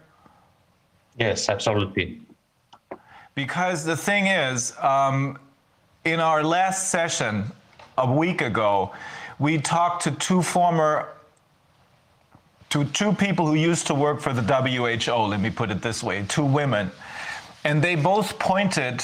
Yes, 1.20 1.50
absolutely. 1.50 2.20
Because 3.36 3.84
the 3.84 3.98
thing 3.98 4.28
is, 4.28 4.74
um, 4.80 5.38
in 6.06 6.22
our 6.22 6.42
last 6.42 6.90
session 6.90 7.52
a 7.98 8.10
week 8.10 8.42
ago, 8.42 8.94
we 9.40 9.58
talked 9.58 10.04
to 10.04 10.12
two 10.12 10.42
former 10.42 11.10
to 12.70 12.86
two 12.86 13.12
people 13.12 13.46
who 13.46 13.56
used 13.56 13.88
to 13.88 13.94
work 13.94 14.22
for 14.22 14.32
the 14.32 14.42
WHO, 14.42 15.12
let 15.28 15.42
me 15.42 15.50
put 15.50 15.70
it 15.70 15.82
this 15.82 16.02
way, 16.02 16.26
two 16.30 16.46
women. 16.46 16.90
And 17.66 17.82
they 17.82 17.96
both 17.96 18.40
pointed 18.40 19.04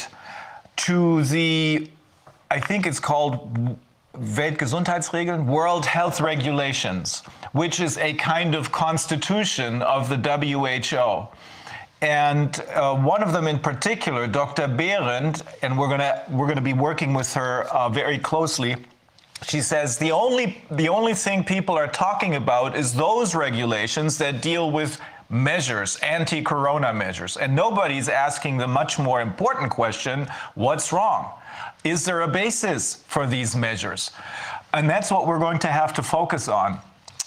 to 0.78 1.24
the, 1.26 1.90
I 2.49 2.60
think 2.60 2.88
it's 2.88 2.99
called 2.99 3.78
Weltgesundheitsregeln, 4.16 5.45
World 5.45 5.86
Health 5.86 6.22
Regulations, 6.22 7.20
which 7.52 7.80
is 7.82 7.98
a 7.98 8.14
kind 8.14 8.56
of 8.56 8.72
constitution 8.72 9.82
of 9.82 10.10
the 10.10 10.18
WHO. 10.18 11.28
And 12.02 12.60
uh, 12.73 12.95
one 12.95 13.22
of 13.22 13.32
them 13.32 13.48
in 13.48 13.60
particular, 13.60 14.26
Dr. 14.26 14.68
Behrendt, 14.68 15.44
and 15.61 15.78
we're 15.78 15.90
gonna 15.90 16.23
we're 16.30 16.48
gonna 16.48 16.60
be 16.60 16.73
working 16.73 17.14
with 17.14 17.32
her 17.34 17.64
uh, 17.65 17.90
very 17.90 18.18
closely. 18.18 18.76
She 19.48 19.61
says 19.61 19.98
the 19.98 20.11
only 20.11 20.64
the 20.72 20.90
only 20.90 21.14
thing 21.14 21.44
people 21.44 21.76
are 21.76 21.88
talking 21.88 22.36
about 22.36 22.76
is 22.76 22.94
those 22.94 23.36
regulations 23.36 24.18
that 24.18 24.41
deal 24.41 24.72
with 24.72 24.99
measures, 25.30 25.95
anti 25.98 26.41
corona 26.41 26.91
measures. 26.91 27.38
And 27.38 27.56
nobody's 27.56 28.10
asking 28.10 28.57
the 28.57 28.68
much 28.68 28.99
more 28.99 29.22
important 29.22 29.72
question 29.72 30.28
what's 30.56 30.91
wrong? 30.91 31.32
Is 31.84 32.03
there 32.06 32.22
a 32.22 32.28
basis 32.28 33.03
for 33.07 33.26
these 33.26 33.56
measures? 33.56 34.11
And 34.73 34.90
that's 34.90 35.11
what 35.11 35.28
we're 35.28 35.40
going 35.40 35.60
to 35.60 35.68
have 35.68 35.94
to 35.95 36.03
focus 36.03 36.48
on 36.48 36.80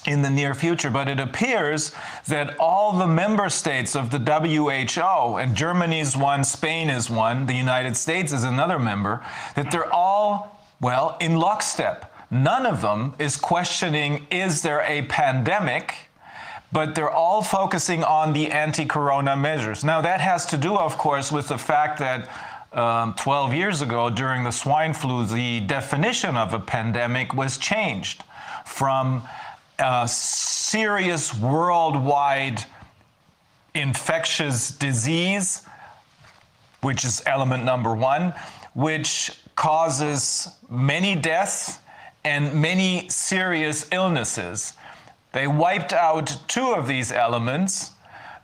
in 0.07 0.23
the 0.23 0.31
near 0.31 0.55
future. 0.55 0.91
But 0.91 1.09
it 1.09 1.21
appears 1.21 1.93
that 2.27 2.57
all 2.59 2.93
the 2.93 3.07
member 3.07 3.49
states 3.49 3.97
of 3.97 4.11
the 4.11 4.19
WHO, 4.19 5.39
and 5.39 5.55
Germany's 5.55 6.17
one, 6.17 6.45
Spain 6.45 6.91
is 6.91 7.11
one, 7.11 7.47
the 7.47 7.55
United 7.55 7.97
States 7.97 8.33
is 8.33 8.45
another 8.45 8.79
member, 8.79 9.25
that 9.55 9.71
they're 9.71 9.93
all, 9.93 10.61
well, 10.81 11.17
in 11.21 11.37
lockstep. 11.37 12.13
None 12.31 12.67
of 12.67 12.81
them 12.81 13.15
is 13.19 13.37
questioning 13.37 14.27
is 14.31 14.63
there 14.63 14.83
a 14.83 15.03
pandemic? 15.03 15.95
but 16.73 16.97
they're 16.97 17.11
all 17.11 17.41
focusing 17.41 18.03
on 18.03 18.33
the 18.33 18.51
anti 18.51 18.85
corona 18.85 19.37
measures. 19.37 19.85
Now, 19.85 20.01
that 20.01 20.21
has 20.21 20.45
to 20.47 20.57
do, 20.57 20.77
of 20.77 20.99
course, 20.99 21.31
with 21.31 21.47
the 21.47 21.57
fact 21.57 22.01
that 22.01 22.29
um, 22.73 23.15
12 23.15 23.55
years 23.55 23.81
ago, 23.81 24.11
during 24.11 24.43
the 24.43 24.51
swine 24.51 24.93
flu, 24.93 25.25
the 25.25 25.61
definition 25.61 26.37
of 26.37 26.53
a 26.53 26.59
pandemic 26.59 27.33
was 27.33 27.59
changed 27.59 28.25
from 28.65 29.23
a 29.79 30.07
serious 30.09 31.35
worldwide 31.35 32.65
infectious 33.75 34.71
disease, 34.71 35.63
which 36.83 37.05
is 37.05 37.23
element 37.27 37.65
number 37.65 37.95
one, 37.95 38.33
which 38.75 39.33
causes 39.57 40.49
many 40.71 41.15
deaths 41.15 41.79
and 42.25 42.55
many 42.55 43.09
serious 43.09 43.87
illnesses. 43.93 44.75
They 45.33 45.47
wiped 45.47 45.93
out 45.93 46.37
two 46.47 46.73
of 46.75 46.87
these 46.87 47.11
elements, 47.11 47.91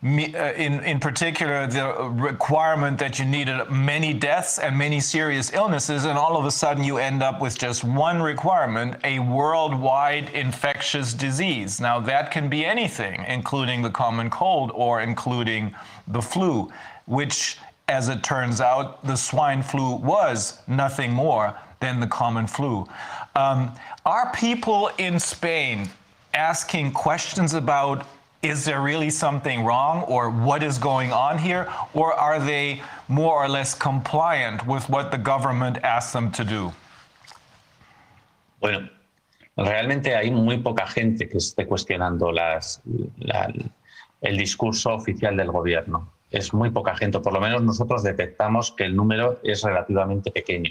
in, 0.02 0.80
in 0.82 0.98
particular, 0.98 1.66
the 1.66 2.08
requirement 2.10 2.98
that 2.98 3.18
you 3.18 3.26
needed 3.26 3.70
many 3.70 4.14
deaths 4.14 4.58
and 4.58 4.76
many 4.76 4.98
serious 4.98 5.52
illnesses, 5.52 6.06
and 6.06 6.18
all 6.18 6.38
of 6.38 6.46
a 6.46 6.50
sudden 6.50 6.82
you 6.82 6.96
end 6.96 7.22
up 7.22 7.40
with 7.40 7.58
just 7.58 7.84
one 7.84 8.22
requirement 8.22 8.96
a 9.04 9.18
worldwide 9.18 10.30
infectious 10.30 11.12
disease. 11.12 11.80
Now, 11.80 12.00
that 12.00 12.30
can 12.30 12.48
be 12.48 12.64
anything, 12.64 13.24
including 13.28 13.82
the 13.82 13.90
common 13.90 14.30
cold 14.30 14.70
or 14.74 15.02
including 15.02 15.74
the 16.08 16.22
flu, 16.22 16.72
which 17.04 17.58
as 17.90 18.08
it 18.08 18.22
turns 18.22 18.60
out, 18.60 19.04
the 19.04 19.16
swine 19.16 19.62
flu 19.62 19.96
was 19.96 20.62
nothing 20.68 21.12
more 21.12 21.58
than 21.80 21.98
the 21.98 22.06
common 22.06 22.46
flu. 22.46 22.86
Um, 23.34 23.74
are 24.06 24.32
people 24.32 24.90
in 24.98 25.18
Spain 25.18 25.90
asking 26.32 26.92
questions 26.92 27.54
about 27.54 28.06
is 28.42 28.64
there 28.64 28.80
really 28.80 29.10
something 29.10 29.64
wrong 29.64 30.02
or 30.04 30.30
what 30.30 30.62
is 30.62 30.78
going 30.78 31.12
on 31.12 31.38
here? 31.38 31.68
Or 31.92 32.14
are 32.14 32.38
they 32.38 32.82
more 33.08 33.34
or 33.34 33.48
less 33.48 33.74
compliant 33.74 34.66
with 34.66 34.88
what 34.88 35.10
the 35.10 35.18
government 35.18 35.78
asks 35.84 36.12
them 36.12 36.30
to 36.32 36.44
do? 36.44 36.72
Bueno, 38.60 38.88
realmente 39.56 40.14
hay 40.14 40.30
muy 40.30 40.58
poca 40.58 40.86
gente 40.86 41.28
que 41.28 41.38
esté 41.38 41.66
cuestionando 41.66 42.30
el 44.22 44.36
discurso 44.36 44.94
oficial 44.94 45.36
del 45.36 45.50
gobierno. 45.50 46.12
Es 46.30 46.54
muy 46.54 46.70
poca 46.70 46.96
gente, 46.96 47.20
por 47.20 47.32
lo 47.32 47.40
menos 47.40 47.62
nosotros 47.62 48.02
detectamos 48.02 48.72
que 48.72 48.84
el 48.84 48.94
número 48.94 49.40
es 49.42 49.62
relativamente 49.62 50.30
pequeño. 50.30 50.70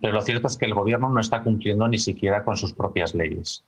Pero 0.00 0.14
lo 0.14 0.22
cierto 0.22 0.48
es 0.48 0.56
que 0.56 0.66
el 0.66 0.74
gobierno 0.74 1.08
no 1.08 1.20
está 1.20 1.42
cumpliendo 1.42 1.86
ni 1.88 1.98
siquiera 1.98 2.44
con 2.44 2.56
sus 2.56 2.72
propias 2.72 3.14
leyes. 3.14 3.64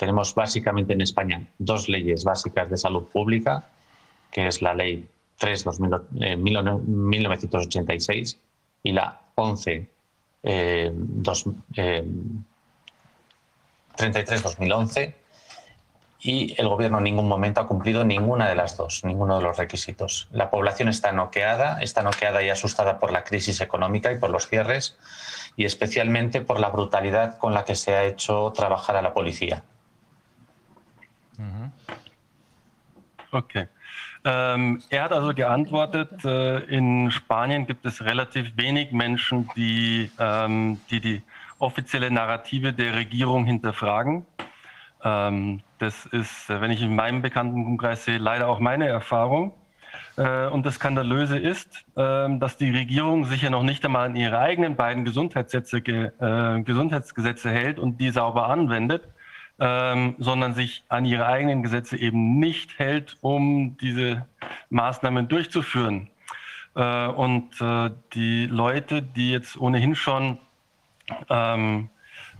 Tenemos 0.00 0.34
básicamente 0.34 0.94
en 0.94 1.02
España 1.02 1.42
dos 1.58 1.86
leyes 1.86 2.24
básicas 2.24 2.70
de 2.70 2.78
salud 2.78 3.08
pública, 3.12 3.68
que 4.30 4.46
es 4.46 4.62
la 4.62 4.72
ley 4.72 5.06
3 5.36 5.66
eh, 6.22 6.38
1986 6.38 8.40
y 8.82 8.92
la 8.92 9.20
11 9.34 9.90
eh, 10.42 10.90
33-2011 13.94 14.96
eh, 14.96 15.14
y 16.20 16.54
el 16.58 16.68
gobierno 16.68 16.96
en 16.96 17.04
ningún 17.04 17.28
momento 17.28 17.60
ha 17.60 17.68
cumplido 17.68 18.02
ninguna 18.02 18.48
de 18.48 18.54
las 18.54 18.78
dos, 18.78 19.04
ninguno 19.04 19.36
de 19.36 19.42
los 19.42 19.58
requisitos. 19.58 20.28
La 20.32 20.48
población 20.48 20.88
está 20.88 21.12
noqueada, 21.12 21.82
está 21.82 22.02
noqueada 22.02 22.42
y 22.42 22.48
asustada 22.48 22.98
por 22.98 23.12
la 23.12 23.22
crisis 23.22 23.60
económica 23.60 24.10
y 24.10 24.18
por 24.18 24.30
los 24.30 24.48
cierres 24.48 24.96
y 25.58 25.66
especialmente 25.66 26.40
por 26.40 26.58
la 26.58 26.70
brutalidad 26.70 27.36
con 27.36 27.52
la 27.52 27.66
que 27.66 27.74
se 27.74 27.94
ha 27.94 28.04
hecho 28.04 28.50
trabajar 28.56 28.96
a 28.96 29.02
la 29.02 29.12
policía. 29.12 29.62
Okay. 33.32 33.68
Ähm, 34.24 34.82
er 34.90 35.04
hat 35.04 35.12
also 35.12 35.32
geantwortet, 35.32 36.24
äh, 36.24 36.58
in 36.64 37.10
Spanien 37.10 37.66
gibt 37.66 37.86
es 37.86 38.04
relativ 38.04 38.56
wenig 38.56 38.92
Menschen, 38.92 39.48
die, 39.56 40.10
ähm, 40.18 40.80
die 40.90 41.00
die 41.00 41.22
offizielle 41.58 42.10
Narrative 42.10 42.72
der 42.72 42.96
Regierung 42.96 43.44
hinterfragen. 43.44 44.26
Ähm, 45.02 45.60
das 45.78 46.06
ist, 46.06 46.48
wenn 46.48 46.70
ich 46.70 46.82
in 46.82 46.94
meinem 46.94 47.22
Bekanntenkreis 47.22 48.04
sehe, 48.04 48.18
leider 48.18 48.48
auch 48.48 48.58
meine 48.58 48.86
Erfahrung. 48.88 49.52
Äh, 50.16 50.48
und 50.48 50.66
das 50.66 50.74
Skandalöse 50.74 51.38
ist, 51.38 51.84
äh, 51.96 52.38
dass 52.38 52.56
die 52.58 52.70
Regierung 52.70 53.24
sich 53.24 53.42
ja 53.42 53.50
noch 53.50 53.62
nicht 53.62 53.84
einmal 53.84 54.06
an 54.06 54.16
ihre 54.16 54.38
eigenen 54.38 54.76
beiden 54.76 55.04
Gesundheitsgesetze, 55.04 55.78
äh, 55.78 56.62
Gesundheitsgesetze 56.62 57.50
hält 57.50 57.78
und 57.78 57.98
die 58.00 58.10
sauber 58.10 58.48
anwendet, 58.48 59.08
ähm, 59.60 60.16
sondern 60.18 60.54
sich 60.54 60.84
an 60.88 61.04
ihre 61.04 61.26
eigenen 61.26 61.62
Gesetze 61.62 61.98
eben 61.98 62.38
nicht 62.38 62.78
hält, 62.78 63.18
um 63.20 63.76
diese 63.76 64.26
Maßnahmen 64.70 65.28
durchzuführen. 65.28 66.08
Äh, 66.74 67.06
und 67.08 67.60
äh, 67.60 67.90
die 68.14 68.46
Leute, 68.46 69.02
die 69.02 69.30
jetzt 69.30 69.60
ohnehin 69.60 69.94
schon 69.94 70.38
ähm, 71.28 71.90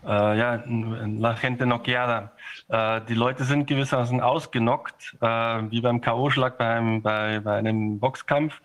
äh, 0.05 0.39
ja, 0.39 0.63
la 0.67 1.35
gente 1.35 1.67
noqueada. 1.67 2.33
Äh, 2.69 3.03
die 3.09 3.15
Leute 3.15 3.45
sind 3.45 3.67
gewissermaßen 3.67 4.21
ausgenockt, 4.21 5.17
äh, 5.21 5.27
wie 5.27 5.81
beim 5.81 6.01
K.O.-Schlag 6.01 6.57
bei, 6.57 7.01
bei, 7.03 7.41
bei 7.41 7.57
einem 7.57 7.99
Boxkampf. 7.99 8.61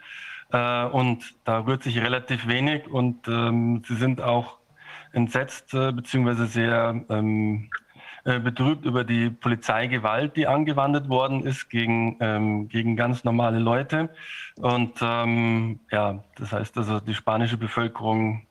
Äh, 0.52 0.86
und 0.86 1.36
da 1.44 1.60
rührt 1.60 1.84
sich 1.84 1.99
relativ 1.99 2.48
wenig 2.48 2.88
und 2.88 3.27
ähm, 3.27 3.84
sie 3.86 3.95
sind 3.95 4.22
auch 4.22 4.57
entsetzt 5.11 5.73
äh, 5.73 5.91
beziehungsweise 5.91 6.45
sehr 6.48 7.03
ähm, 7.10 7.69
äh, 8.26 8.39
betrübt 8.39 8.85
über 8.85 9.03
die 9.03 9.30
Polizeigewalt, 9.30 10.35
die 10.35 10.47
angewandt 10.47 11.10
worden 11.10 11.45
ist 11.45 11.69
gegen, 11.69 12.18
ähm, 12.19 12.68
gegen 12.68 12.95
ganz 12.95 13.23
normale 13.23 13.60
Leute. 13.60 14.10
Und 14.56 14.93
ähm, 15.02 15.80
ja, 15.91 16.23
das 16.35 16.52
heißt 16.52 16.76
also, 16.77 16.99
die 16.99 17.14
spanische 17.14 17.57
Bevölkerung 17.57 18.47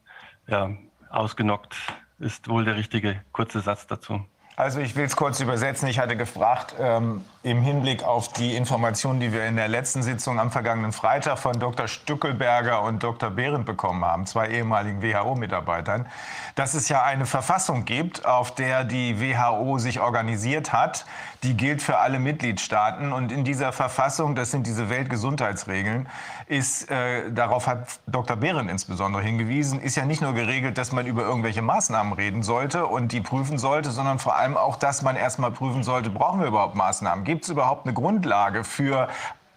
ja, 0.46 0.70
ausgenockt 1.10 1.74
ist 2.20 2.48
wohl 2.48 2.64
der 2.64 2.76
richtige 2.76 3.20
kurze 3.32 3.58
Satz 3.58 3.88
dazu. 3.88 4.24
Also 4.54 4.78
ich 4.78 4.94
will 4.94 5.06
es 5.06 5.16
kurz 5.16 5.40
übersetzen. 5.40 5.88
Ich 5.88 5.98
hatte 5.98 6.16
gefragt, 6.16 6.76
ähm, 6.78 7.24
im 7.44 7.60
Hinblick 7.60 8.02
auf 8.02 8.28
die 8.28 8.56
Informationen, 8.56 9.20
die 9.20 9.30
wir 9.30 9.44
in 9.44 9.56
der 9.56 9.68
letzten 9.68 10.02
Sitzung 10.02 10.40
am 10.40 10.50
vergangenen 10.50 10.92
Freitag 10.92 11.38
von 11.38 11.60
Dr. 11.60 11.88
Stückelberger 11.88 12.82
und 12.82 13.02
Dr. 13.02 13.28
Behrendt 13.28 13.66
bekommen 13.66 14.02
haben, 14.02 14.24
zwei 14.24 14.48
ehemaligen 14.48 15.02
WHO-Mitarbeitern, 15.02 16.06
dass 16.54 16.72
es 16.72 16.88
ja 16.88 17.02
eine 17.02 17.26
Verfassung 17.26 17.84
gibt, 17.84 18.24
auf 18.24 18.54
der 18.54 18.84
die 18.84 19.20
WHO 19.20 19.76
sich 19.76 20.00
organisiert 20.00 20.72
hat. 20.72 21.04
Die 21.42 21.54
gilt 21.54 21.82
für 21.82 21.98
alle 21.98 22.18
Mitgliedstaaten. 22.18 23.12
Und 23.12 23.30
in 23.30 23.44
dieser 23.44 23.72
Verfassung, 23.72 24.34
das 24.34 24.50
sind 24.50 24.66
diese 24.66 24.88
Weltgesundheitsregeln, 24.88 26.08
ist, 26.46 26.90
äh, 26.90 27.30
darauf 27.30 27.66
hat 27.66 28.00
Dr. 28.06 28.36
Behrendt 28.36 28.70
insbesondere 28.70 29.22
hingewiesen, 29.22 29.80
ist 29.80 29.96
ja 29.96 30.06
nicht 30.06 30.22
nur 30.22 30.32
geregelt, 30.32 30.78
dass 30.78 30.92
man 30.92 31.06
über 31.06 31.22
irgendwelche 31.22 31.60
Maßnahmen 31.60 32.14
reden 32.14 32.42
sollte 32.42 32.86
und 32.86 33.12
die 33.12 33.20
prüfen 33.20 33.58
sollte, 33.58 33.90
sondern 33.90 34.18
vor 34.18 34.36
allem 34.36 34.56
auch, 34.56 34.76
dass 34.76 35.02
man 35.02 35.16
erstmal 35.16 35.50
prüfen 35.50 35.82
sollte, 35.82 36.08
brauchen 36.08 36.40
wir 36.40 36.46
überhaupt 36.46 36.74
Maßnahmen? 36.74 37.24
Gibt 37.34 37.46
es 37.46 37.50
überhaupt 37.50 37.84
eine 37.84 37.94
Grundlage 37.94 38.62
für 38.62 39.08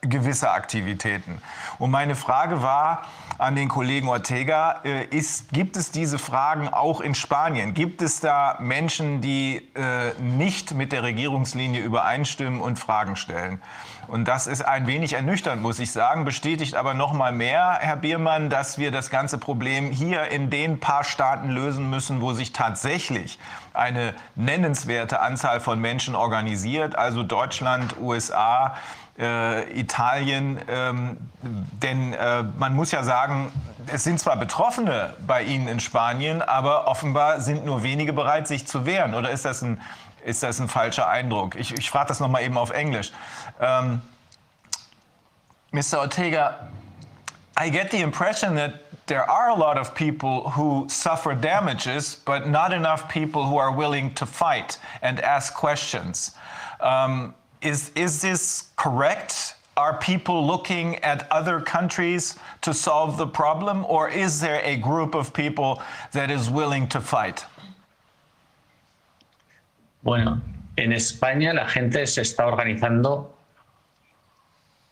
gewisse 0.02 0.49
Aktivitäten? 0.49 1.44
Und 1.78 1.91
meine 1.91 2.16
Frage 2.16 2.64
war 2.64 3.04
an 3.38 3.56
den 3.56 3.70
Kollegen 3.70 4.10
Ortega, 4.10 4.82
äh, 4.84 5.06
ist, 5.16 5.49
gibt 5.49 5.78
es 5.78 5.91
diese 5.91 6.18
Fragen 6.18 6.70
auch 6.70 7.02
in 7.02 7.14
Spanien? 7.14 7.76
Gibt 7.76 8.02
es 8.02 8.20
da 8.20 8.58
Menschen, 8.60 9.22
die 9.22 9.58
äh, 9.76 10.20
nicht 10.20 10.74
mit 10.74 10.91
der 10.91 11.04
Regierungslinie 11.04 11.84
übereinstimmen 11.84 12.62
und 12.62 12.80
Fragen 12.80 13.16
stellen? 13.16 13.62
Und 14.08 14.26
das 14.26 14.48
ist 14.48 14.62
ein 14.62 14.88
wenig 14.88 15.14
ernüchternd, 15.14 15.62
muss 15.62 15.80
ich 15.80 15.92
sagen, 15.92 16.24
bestätigt 16.24 16.76
aber 16.76 16.94
noch 16.94 17.14
mal 17.14 17.32
mehr, 17.32 17.78
Herr 17.82 17.98
Biermann, 17.98 18.50
dass 18.50 18.78
wir 18.78 18.92
das 18.92 19.10
ganze 19.10 19.38
Problem 19.38 19.92
hier 19.92 20.30
in 20.30 20.50
den 20.50 20.80
paar 20.80 21.04
Staaten 21.04 21.50
lösen 21.50 21.90
müssen, 21.90 22.22
wo 22.22 22.34
sich 22.34 22.54
tatsächlich 22.54 23.38
eine 23.74 24.14
nennenswerte 24.36 25.20
Anzahl 25.20 25.60
von 25.60 25.80
Menschen 25.80 26.16
organisiert, 26.16 26.98
also 26.98 27.24
Deutschland, 27.24 27.98
USA, 28.00 28.76
äh, 29.20 29.80
Italien. 29.80 30.60
Ähm, 30.70 31.18
denn 31.42 32.14
äh, 32.14 32.44
man 32.44 32.76
muss 32.76 32.92
ja 32.92 33.04
sagen, 33.04 33.52
es 33.88 34.04
sind 34.04 34.20
zwar 34.20 34.38
Betroffene 34.38 35.14
bei 35.26 35.44
Ihnen 35.44 35.68
in 35.68 35.80
Spanien, 35.80 36.42
aber 36.42 36.88
offenbar 36.88 37.42
sind 37.42 37.66
nur 37.66 37.84
wenige 37.84 38.14
bereit, 38.14 38.48
sich 38.48 38.68
zu 38.68 38.86
wehren. 38.86 39.14
Oder 39.14 39.32
ist 39.32 39.46
das 39.46 39.62
ein, 39.62 39.82
ist 40.26 40.44
das 40.44 40.60
ein 40.60 40.68
falscher 40.68 41.08
Eindruck? 41.08 41.56
Ich, 41.56 41.74
ich 41.74 41.90
frage 41.90 42.10
das 42.10 42.20
noch 42.20 42.30
mal 42.30 42.42
eben 42.42 42.58
auf 42.58 42.72
Englisch. 42.72 43.12
Um, 43.60 44.02
Mr. 45.74 46.00
Ortega, 46.00 46.70
I 47.56 47.70
get 47.70 47.92
the 47.92 48.00
impression 48.00 48.56
that 48.56 48.84
there 49.08 49.30
are 49.30 49.50
a 49.50 49.56
lot 49.56 49.78
of 49.78 49.96
people 49.96 50.50
who 50.50 50.86
suffer 50.90 51.34
damages, 51.34 52.22
but 52.26 52.48
not 52.48 52.74
enough 52.74 53.10
people 53.10 53.46
who 53.48 53.58
are 53.58 53.72
willing 53.72 54.14
to 54.16 54.26
fight 54.26 54.78
and 55.02 55.20
ask 55.22 55.54
questions. 55.54 56.32
Um, 56.82 57.34
is, 57.62 57.92
is 57.96 58.22
this 58.22 58.70
correct? 58.76 59.56
Are 59.78 59.98
people 59.98 60.46
looking 60.46 60.98
at 60.98 61.32
other 61.32 61.62
countries 61.62 62.36
to 62.62 62.74
solve 62.74 63.18
the 63.18 63.28
problem, 63.28 63.86
or 63.86 64.10
is 64.10 64.40
there 64.40 64.62
a 64.64 64.76
group 64.76 65.16
of 65.16 65.34
people 65.34 65.82
that 66.12 66.30
is 66.30 66.50
willing 66.50 66.88
to 66.90 67.00
fight? 67.00 67.46
Bueno, 70.04 70.42
en 70.78 70.92
España 70.92 71.54
la 71.54 71.68
gente 71.68 72.06
se 72.08 72.22
está 72.22 72.46
organizando, 72.46 73.28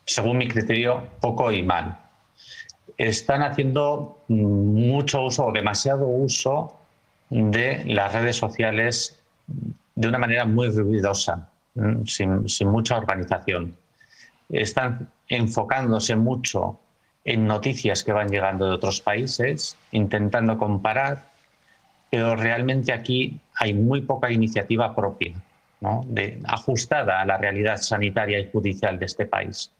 según 0.05 0.37
mi 0.37 0.47
criterio, 0.47 1.07
poco 1.19 1.51
y 1.51 1.63
mal. 1.63 1.99
Están 2.97 3.41
haciendo 3.41 4.23
mucho 4.27 5.23
uso 5.23 5.47
o 5.47 5.51
demasiado 5.51 6.07
uso 6.07 6.79
de 7.29 7.83
las 7.85 8.13
redes 8.13 8.37
sociales 8.37 9.19
de 9.95 10.07
una 10.07 10.17
manera 10.17 10.45
muy 10.45 10.69
ruidosa. 10.69 11.49
Mm, 11.75 12.05
sin, 12.05 12.71
mucha 12.71 12.97
organización. 12.97 13.75
Están 14.49 15.09
enfocándose 15.27 16.15
mucho 16.15 16.79
en 17.25 17.45
noticias 17.47 18.03
que 18.03 18.13
van 18.13 18.29
llegando 18.29 18.67
de 18.67 18.75
otros 18.75 19.01
países, 19.01 19.77
intentando 19.91 20.57
comparar, 20.57 21.31
pero 22.09 22.35
realmente 22.35 22.93
aquí 22.93 23.39
hay 23.55 23.73
muy 23.73 24.01
poca 24.01 24.31
iniciativa 24.31 24.95
propia, 24.95 25.33
de, 26.05 26.39
ajustada 26.45 27.21
a 27.21 27.25
la 27.25 27.37
realidad 27.37 27.77
sanitaria 27.77 28.39
y 28.39 28.49
judicial 28.51 28.97
de 28.97 29.05
este 29.05 29.25
país. 29.25 29.71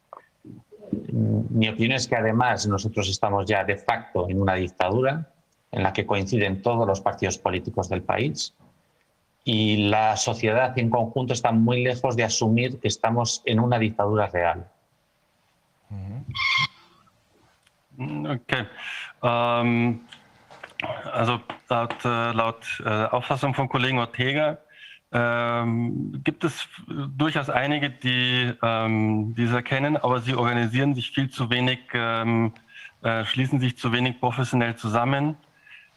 Mm, 1.12 1.58
mi 1.58 1.68
opinión 1.68 1.92
es 1.92 2.06
que 2.06 2.16
además 2.16 2.66
nosotros 2.66 3.08
estamos 3.08 3.46
ya 3.46 3.64
de 3.64 3.76
facto 3.76 4.28
en 4.28 4.40
una 4.40 4.54
dictadura 4.54 5.30
en 5.72 5.82
la 5.82 5.92
que 5.92 6.06
coinciden 6.06 6.62
todos 6.62 6.86
los 6.86 7.00
partidos 7.00 7.38
políticos 7.38 7.88
del 7.88 8.02
país 8.02 8.54
y 9.44 9.88
la 9.88 10.16
sociedad 10.16 10.76
en 10.78 10.90
conjunto 10.90 11.32
está 11.32 11.52
muy 11.52 11.82
lejos 11.82 12.16
de 12.16 12.24
asumir 12.24 12.80
que 12.80 12.88
estamos 12.88 13.42
en 13.44 13.60
una 13.60 13.78
dictadura 13.78 14.26
real. 14.26 14.66
Okay. 17.98 18.66
Ähm, 19.22 20.06
also 21.12 21.40
laut, 21.68 22.04
laut 22.04 22.66
äh, 22.84 22.88
Auffassung 22.88 23.54
von 23.54 23.68
Kollegen 23.68 23.98
Ortega 23.98 24.58
ähm, 25.18 26.20
gibt 26.24 26.44
es 26.44 26.68
durchaus 27.16 27.48
einige, 27.48 27.88
die 27.88 28.52
ähm, 28.62 29.34
dies 29.34 29.50
erkennen, 29.50 29.96
aber 29.96 30.20
sie 30.20 30.34
organisieren 30.34 30.94
sich 30.94 31.10
viel 31.12 31.30
zu 31.30 31.48
wenig, 31.48 31.78
ähm, 31.94 32.52
äh, 33.02 33.24
schließen 33.24 33.58
sich 33.58 33.78
zu 33.78 33.92
wenig 33.92 34.20
professionell 34.20 34.76
zusammen. 34.76 35.36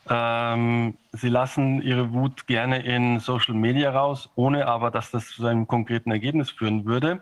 Ähm, 0.10 0.98
sie 1.12 1.28
lassen 1.28 1.82
ihre 1.82 2.14
Wut 2.14 2.48
gerne 2.48 2.80
in 2.80 3.20
Social 3.20 3.56
Media 3.56 3.91
raus, 3.91 4.30
ohne 4.36 4.68
aber, 4.68 4.90
dass 4.90 5.12
das 5.12 5.28
zu 5.28 5.46
einem 5.46 5.68
konkreten 5.68 6.12
Ergebnis 6.12 6.52
führen 6.52 6.86
würde. 6.86 7.22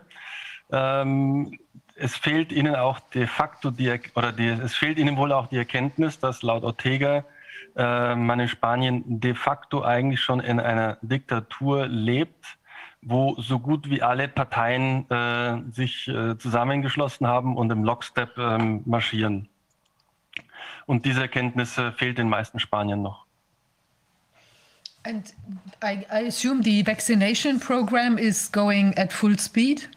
Ähm, 0.70 1.58
es 1.96 2.16
fehlt 2.16 2.52
ihnen 2.52 2.76
auch 2.76 3.00
de 3.00 3.26
facto 3.26 3.72
die, 3.72 4.00
oder 4.14 4.30
die, 4.30 4.46
es 4.46 4.76
fehlt 4.76 4.98
ihnen 4.98 5.16
wohl 5.16 5.32
auch 5.32 5.48
die 5.48 5.56
Erkenntnis, 5.56 6.20
dass 6.20 6.42
laut 6.42 6.62
Ortega 6.62 7.24
äh, 7.78 8.14
man 8.14 8.40
in 8.40 8.48
Spanien 8.48 9.04
de 9.06 9.34
facto 9.34 9.82
eigentlich 9.82 10.20
schon 10.20 10.40
in 10.40 10.58
einer 10.60 10.98
Diktatur 11.00 11.86
lebt, 11.86 12.58
wo 13.00 13.40
so 13.40 13.60
gut 13.60 13.88
wie 13.88 14.02
alle 14.02 14.28
Parteien 14.28 15.08
äh, 15.10 15.62
sich 15.70 16.08
äh, 16.08 16.36
zusammengeschlossen 16.36 17.26
haben 17.26 17.56
und 17.56 17.70
im 17.70 17.84
Lockstep 17.84 18.36
ähm, 18.36 18.82
marschieren. 18.84 19.48
Und 20.86 21.04
diese 21.04 21.22
Erkenntnis 21.22 21.80
fehlt 21.96 22.18
den 22.18 22.28
meisten 22.28 22.58
Spaniern 22.58 23.02
noch. 23.02 23.26
And 25.04 25.32
I, 25.82 26.04
I 26.10 26.26
assume 26.26 26.62
the 26.62 26.82
vaccination 26.82 27.60
program 27.60 28.18
is 28.18 28.50
going 28.50 28.96
at 28.98 29.12
full 29.12 29.38
speed. 29.38 29.88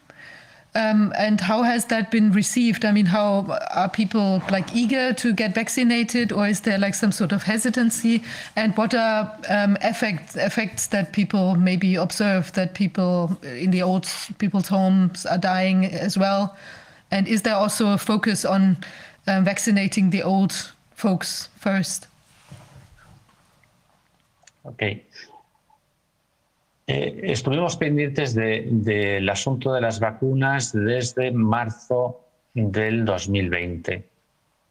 Um, 0.74 1.12
and 1.18 1.38
how 1.38 1.62
has 1.62 1.84
that 1.86 2.10
been 2.10 2.32
received? 2.32 2.86
I 2.86 2.92
mean, 2.92 3.04
how 3.04 3.58
are 3.74 3.90
people 3.90 4.42
like 4.50 4.74
eager 4.74 5.12
to 5.12 5.34
get 5.34 5.54
vaccinated, 5.54 6.32
or 6.32 6.48
is 6.48 6.60
there 6.60 6.78
like 6.78 6.94
some 6.94 7.12
sort 7.12 7.32
of 7.32 7.42
hesitancy? 7.42 8.22
And 8.56 8.74
what 8.78 8.94
are 8.94 9.36
um, 9.50 9.76
effects 9.82 10.34
effects 10.34 10.86
that 10.86 11.12
people 11.12 11.56
maybe 11.56 11.96
observe 11.96 12.52
that 12.52 12.72
people 12.72 13.38
in 13.42 13.70
the 13.70 13.82
old 13.82 14.08
people's 14.38 14.68
homes 14.68 15.26
are 15.26 15.36
dying 15.36 15.84
as 15.84 16.16
well? 16.16 16.56
And 17.10 17.28
is 17.28 17.42
there 17.42 17.56
also 17.56 17.92
a 17.92 17.98
focus 17.98 18.46
on 18.46 18.78
um, 19.26 19.44
vaccinating 19.44 20.08
the 20.08 20.22
old 20.22 20.72
folks 20.94 21.50
first? 21.58 22.06
Okay. 24.64 25.04
Eh, 26.86 27.20
estuvimos 27.24 27.76
pendientes 27.76 28.34
del 28.34 29.28
asunto 29.28 29.72
de 29.72 29.80
las 29.80 30.00
vacunas 30.00 30.72
desde 30.72 31.30
marzo 31.30 32.20
del 32.54 33.04
2020. 33.04 34.08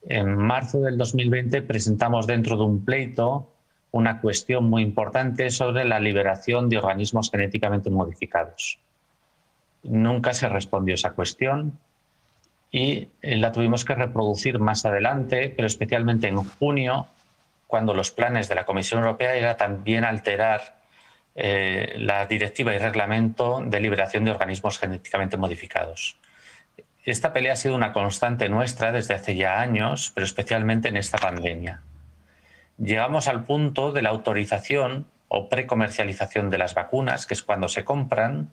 En 0.10 0.36
marzo 0.36 0.82
del 0.82 0.98
2020 0.98 1.62
presentamos 1.62 2.28
dentro 2.28 2.58
de 2.58 2.64
un 2.64 2.84
pleito 2.84 3.48
una 3.92 4.22
cuestión 4.22 4.70
muy 4.70 4.84
importante 4.84 5.50
sobre 5.50 5.84
la 5.86 6.00
liberación 6.00 6.70
de 6.70 6.78
organismos 6.78 7.30
genéticamente 7.30 7.90
modificados. 7.90 8.80
Nunca 9.84 10.34
se 10.34 10.48
respondió 10.48 10.96
esa 10.96 11.12
cuestión 11.12 11.78
y 12.72 13.10
eh, 13.22 13.38
la 13.38 13.52
tuvimos 13.52 13.84
que 13.84 13.96
reproducir 13.96 14.60
más 14.60 14.86
adelante, 14.86 15.54
pero 15.56 15.68
especialmente 15.68 16.28
en 16.28 16.38
junio, 16.38 17.08
cuando 17.68 17.94
los 17.94 18.12
planes 18.12 18.48
de 18.48 18.56
la 18.56 18.66
Comisión 18.66 19.02
Europea 19.02 19.36
era 19.36 19.58
también 19.58 20.06
alterar 20.06 20.81
eh, 21.34 21.96
la 21.98 22.26
directiva 22.26 22.76
y 22.76 22.78
reglamento 22.78 23.62
de 23.66 23.80
liberación 23.80 24.26
de 24.26 24.32
organismos 24.32 24.78
genéticamente 24.78 25.38
modificados. 25.38 26.18
Esta 27.06 27.32
pelea 27.32 27.54
ha 27.54 27.56
sido 27.56 27.74
una 27.74 27.94
constante 27.94 28.50
nuestra 28.50 28.92
desde 28.92 29.14
hace 29.14 29.36
ya 29.36 29.62
años, 29.62 30.12
pero 30.14 30.26
especialmente 30.26 30.90
en 30.90 30.98
esta 30.98 31.18
pandemia. 31.18 31.82
Llegamos 32.78 33.30
al 33.30 33.46
punto 33.46 33.94
de 33.94 34.02
la 34.02 34.10
autorización 34.10 35.08
o 35.30 35.48
precomercialización 35.48 36.50
de 36.50 36.58
las 36.58 36.76
vacunas, 36.76 37.26
que 37.26 37.34
es 37.34 37.44
cuando 37.44 37.70
se 37.70 37.86
compran, 37.86 38.52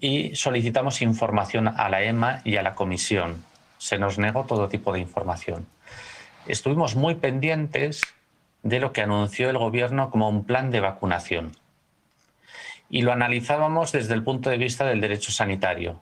y 0.00 0.34
solicitamos 0.34 1.02
información 1.02 1.68
a 1.68 1.88
la 1.90 2.02
EMA 2.02 2.40
y 2.44 2.56
a 2.56 2.62
la 2.62 2.74
Comisión. 2.74 3.44
Se 3.76 3.98
nos 3.98 4.18
negó 4.18 4.44
todo 4.44 4.70
tipo 4.70 4.94
de 4.94 5.00
información. 5.00 5.66
Estuvimos 6.46 6.96
muy 6.96 7.16
pendientes 7.16 8.00
de 8.62 8.80
lo 8.80 8.92
que 8.92 9.02
anunció 9.02 9.50
el 9.50 9.58
Gobierno 9.58 10.10
como 10.10 10.28
un 10.28 10.44
plan 10.44 10.70
de 10.70 10.80
vacunación 10.80 11.52
y 12.88 13.02
lo 13.02 13.12
analizábamos 13.12 13.92
desde 13.92 14.14
el 14.14 14.22
punto 14.22 14.50
de 14.50 14.58
vista 14.58 14.86
del 14.86 15.00
derecho 15.00 15.32
sanitario. 15.32 16.00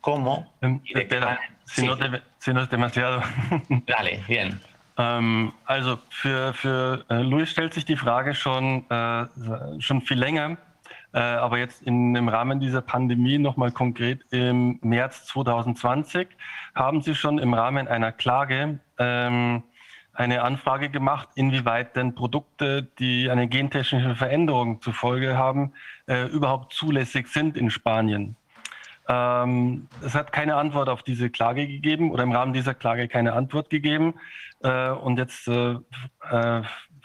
¿Cómo? 0.00 0.52
Espera, 0.84 1.40
si, 1.64 1.82
sí. 1.82 1.86
no 1.86 1.96
te, 1.96 2.22
si 2.38 2.52
no 2.52 2.62
es 2.62 2.70
demasiado. 2.70 3.22
Dale, 3.86 4.22
bien. 4.26 4.60
Ähm, 4.98 5.52
also 5.64 5.98
für, 6.10 6.52
für 6.54 7.04
äh, 7.08 7.22
Luis 7.22 7.50
stellt 7.50 7.72
sich 7.72 7.84
die 7.84 7.96
Frage 7.96 8.34
schon, 8.34 8.84
äh, 8.90 9.26
schon 9.80 10.02
viel 10.02 10.18
länger, 10.18 10.58
äh, 11.14 11.20
aber 11.20 11.58
jetzt 11.58 11.82
in, 11.82 12.14
im 12.14 12.28
Rahmen 12.28 12.60
dieser 12.60 12.82
Pandemie 12.82 13.38
nochmal 13.38 13.72
konkret 13.72 14.20
im 14.30 14.78
März 14.82 15.26
2020 15.26 16.28
haben 16.74 17.00
Sie 17.00 17.14
schon 17.14 17.38
im 17.38 17.54
Rahmen 17.54 17.88
einer 17.88 18.12
Klage 18.12 18.80
ähm, 18.98 19.62
eine 20.14 20.42
Anfrage 20.42 20.90
gemacht, 20.90 21.28
inwieweit 21.36 21.96
denn 21.96 22.14
Produkte, 22.14 22.82
die 22.98 23.30
eine 23.30 23.48
gentechnische 23.48 24.14
Veränderung 24.14 24.82
zur 24.82 24.92
Folge 24.92 25.38
haben, 25.38 25.72
äh, 26.12 26.26
überhaupt 26.26 26.74
zulässig 26.74 27.28
sind 27.28 27.56
in 27.56 27.70
Spanien. 27.70 28.36
Ähm, 29.08 29.88
es 30.04 30.14
hat 30.14 30.30
keine 30.30 30.56
Antwort 30.56 30.88
auf 30.88 31.02
diese 31.02 31.30
Klage 31.30 31.66
gegeben 31.66 32.10
oder 32.10 32.22
im 32.22 32.32
Rahmen 32.32 32.52
dieser 32.52 32.74
Klage 32.74 33.08
keine 33.08 33.32
Antwort 33.32 33.70
gegeben. 33.70 34.14
Äh, 34.62 34.90
und 34.90 35.18
jetzt 35.18 35.48
äh, 35.48 35.76
äh 36.30 36.62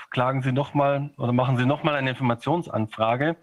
klagen 0.10 0.42
Sie 0.42 0.52
nochmal 0.52 1.10
oder 1.18 1.34
machen 1.34 1.58
Sie 1.58 1.66
nochmal 1.66 1.96
eine 1.96 2.12
Informationsanfrage, 2.12 3.36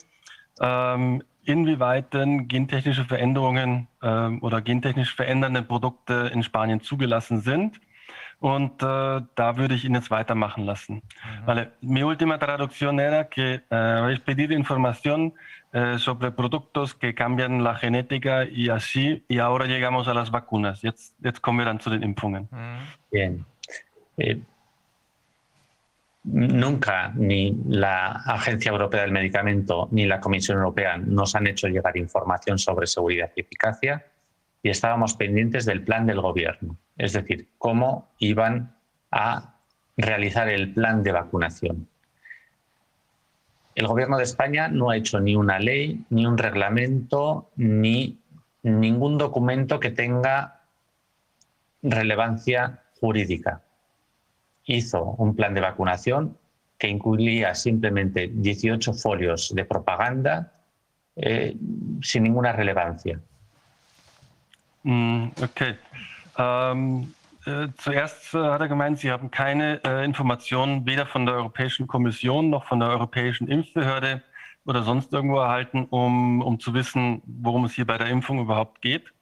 ähm, 0.60 1.22
inwieweit 1.44 2.14
denn 2.14 2.48
gentechnische 2.48 3.04
Veränderungen 3.04 3.86
ähm, 4.02 4.42
oder 4.42 4.62
gentechnisch 4.62 5.14
verändernde 5.14 5.62
Produkte 5.62 6.30
in 6.32 6.42
Spanien 6.42 6.80
zugelassen 6.80 7.40
sind. 7.42 7.80
Und 8.44 8.82
äh, 8.82 9.22
da 9.36 9.56
würde 9.56 9.74
ich 9.74 9.86
Ihnen 9.86 9.94
jetzt 9.94 10.10
weitermachen 10.10 10.66
lassen. 10.66 10.96
Mhm. 10.96 11.46
Vale. 11.46 11.72
Mi 11.80 12.02
última 12.02 12.38
traducción 12.38 13.00
era 13.00 13.24
que 13.24 13.62
eh, 13.70 13.74
habéis 13.74 14.20
pedido 14.20 14.52
información 14.52 15.32
eh, 15.72 15.98
sobre 15.98 16.30
productos 16.30 16.94
que 16.94 17.14
cambian 17.14 17.64
la 17.64 17.74
genética 17.74 18.44
y 18.44 18.68
así, 18.68 19.24
y 19.28 19.38
ahora 19.38 19.64
llegamos 19.64 20.08
a 20.08 20.12
las 20.12 20.30
vacunas. 20.30 20.82
Jetzt, 20.82 21.14
jetzt 21.22 21.40
kommen 21.40 21.60
wir 21.60 21.64
dann 21.64 21.80
zu 21.80 21.88
den 21.88 22.02
Impfungen. 22.02 22.46
Mhm. 22.50 22.78
Bien. 23.10 23.46
Eh, 24.18 24.38
nunca 26.24 27.12
ni 27.14 27.56
la 27.68 28.24
Agencia 28.26 28.72
Europea 28.72 29.02
del 29.02 29.12
Medicamento 29.12 29.88
ni 29.90 30.04
la 30.04 30.20
Comisión 30.20 30.58
Europea 30.58 30.98
nos 30.98 31.34
han 31.34 31.46
hecho 31.46 31.66
llegar 31.68 31.96
información 31.96 32.58
sobre 32.58 32.86
seguridad 32.86 33.30
y 33.36 33.40
eficacia 33.40 34.04
y 34.64 34.70
estábamos 34.70 35.14
pendientes 35.14 35.64
del 35.64 35.84
plan 35.84 36.06
del 36.06 36.20
gobierno 36.20 36.76
es 36.96 37.12
decir, 37.12 37.48
cómo 37.58 38.08
iban 38.18 38.76
a 39.10 39.56
realizar 39.96 40.48
el 40.48 40.72
plan 40.72 41.02
de 41.02 41.12
vacunación. 41.12 41.88
El 43.74 43.88
Gobierno 43.88 44.18
de 44.18 44.24
España 44.24 44.68
no 44.68 44.90
ha 44.90 44.96
hecho 44.96 45.20
ni 45.20 45.34
una 45.34 45.58
ley, 45.58 46.04
ni 46.10 46.26
un 46.26 46.38
reglamento, 46.38 47.50
ni 47.56 48.20
ningún 48.62 49.18
documento 49.18 49.80
que 49.80 49.90
tenga 49.90 50.62
relevancia 51.82 52.84
jurídica. 53.00 53.62
Hizo 54.64 55.02
un 55.02 55.34
plan 55.34 55.54
de 55.54 55.60
vacunación 55.60 56.38
que 56.78 56.88
incluía 56.88 57.54
simplemente 57.54 58.30
18 58.32 58.94
folios 58.94 59.52
de 59.54 59.64
propaganda 59.64 60.52
eh, 61.16 61.56
sin 62.00 62.22
ninguna 62.22 62.52
relevancia. 62.52 63.20
Mm, 64.84 65.28
Ähm, 66.36 67.14
äh, 67.46 67.68
zuerst 67.76 68.34
äh, 68.34 68.38
hat 68.38 68.60
er 68.60 68.68
gemeint, 68.68 68.98
Sie 68.98 69.12
haben 69.12 69.30
keine 69.30 69.80
äh, 69.84 70.04
Informationen 70.04 70.86
weder 70.86 71.06
von 71.06 71.26
der 71.26 71.36
Europäischen 71.36 71.86
Kommission 71.86 72.50
noch 72.50 72.64
von 72.66 72.80
der 72.80 72.88
Europäischen 72.88 73.48
Impfbehörde 73.48 74.22
oder 74.64 74.82
sonst 74.82 75.12
irgendwo 75.12 75.38
erhalten, 75.38 75.86
um, 75.90 76.40
um 76.42 76.58
zu 76.58 76.74
wissen, 76.74 77.22
worum 77.26 77.66
es 77.66 77.72
hier 77.72 77.86
bei 77.86 77.98
der 77.98 78.08
Impfung 78.08 78.40
überhaupt 78.40 78.80
geht. 78.82 79.12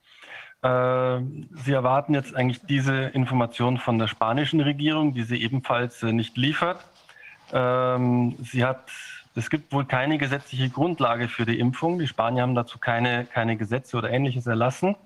Äh, 0.62 1.20
Sie 1.64 1.72
erwarten 1.72 2.14
jetzt 2.14 2.34
eigentlich 2.34 2.60
diese 2.62 3.06
Informationen 3.06 3.78
von 3.78 3.98
der 3.98 4.06
spanischen 4.06 4.60
Regierung, 4.60 5.14
die 5.14 5.24
sie 5.24 5.42
ebenfalls 5.42 6.02
äh, 6.02 6.12
nicht 6.12 6.36
liefert. 6.36 6.84
Ähm, 7.52 8.36
sie 8.42 8.64
hat, 8.64 8.90
es 9.34 9.50
gibt 9.50 9.72
wohl 9.72 9.84
keine 9.84 10.16
gesetzliche 10.18 10.70
Grundlage 10.70 11.28
für 11.28 11.44
die 11.44 11.58
Impfung. 11.58 11.98
Die 11.98 12.06
Spanier 12.06 12.42
haben 12.42 12.54
dazu 12.54 12.78
keine, 12.78 13.26
keine 13.26 13.56
Gesetze 13.56 13.96
oder 13.96 14.10
ähnliches 14.10 14.46
erlassen. 14.46 14.96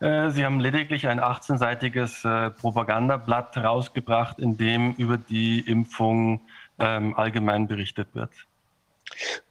Äh, 0.00 0.30
Sie 0.30 0.44
haben 0.44 0.60
lediglich 0.60 1.08
ein 1.08 1.20
18-seitiges 1.20 2.24
äh, 2.24 2.50
Propagandablatt 2.50 3.56
rausgebracht, 3.56 4.38
in 4.38 4.56
dem 4.56 4.92
über 4.92 5.18
die 5.18 5.60
Impfung 5.60 6.40
ähm, 6.78 7.16
allgemein 7.16 7.66
berichtet 7.66 8.14
wird. 8.14 8.30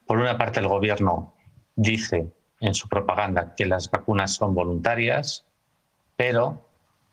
Por 0.06 0.18
una 0.18 0.38
parte, 0.38 0.60
el 0.60 0.68
gobierno 0.68 1.34
dice 1.76 2.32
en 2.60 2.74
su 2.74 2.88
propaganda 2.88 3.54
que 3.56 3.66
las 3.66 3.90
vacunas 3.92 4.34
son 4.34 4.56
voluntarias, 4.56 5.46
pero 6.16 6.66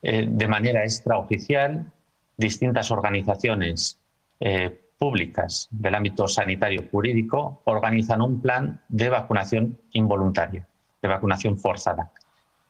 eh, 0.03 0.27
de 0.29 0.49
manera 0.49 0.85
extraoficial 0.85 1.91
distintas 2.37 2.91
organizaciones 2.91 3.99
eh, 4.41 4.81
públicas 4.99 5.69
del 5.71 5.95
ámbito 5.95 6.29
sanitario 6.29 6.85
jurídico 6.91 7.63
organizan 7.65 8.23
un 8.23 8.41
plan 8.41 8.81
de 8.89 9.09
vacunación 9.09 9.79
involuntaria, 9.93 10.67
de 11.03 11.09
vacunación 11.09 11.59
forzada, 11.59 12.11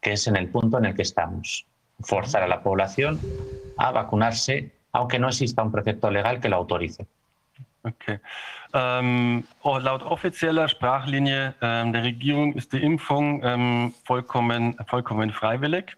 que 0.05 0.12
es 0.12 0.26
en 0.28 0.36
el 0.36 0.48
punto 0.48 0.78
en 0.78 0.85
el 0.85 0.94
que 0.94 1.02
estamos. 1.02 1.66
Forzar 2.01 2.43
a 2.43 2.48
la 2.48 2.62
población 2.62 3.18
a 3.78 3.90
vacunarse, 3.90 4.70
aunque 4.93 5.18
no 5.18 5.28
exista 5.28 5.62
un 5.62 5.72
precepto 5.72 6.10
legal 6.10 6.40
que 6.40 6.48
lo 6.48 6.56
autorice. 6.56 7.06
Okay. 7.82 8.18
Ähm, 8.72 9.44
oh, 9.62 9.78
laut 9.78 10.02
offizieller 10.02 10.68
Sprachlinie 10.68 11.55
ähm, 11.60 11.93
der 11.93 12.02
Regierung 12.02 12.52
ist 12.55 12.72
die 12.72 12.82
Impfung 12.82 13.43
ähm, 13.44 13.94
vollkommen, 14.05 14.76
vollkommen 14.86 15.31
freiwillig. 15.31 15.97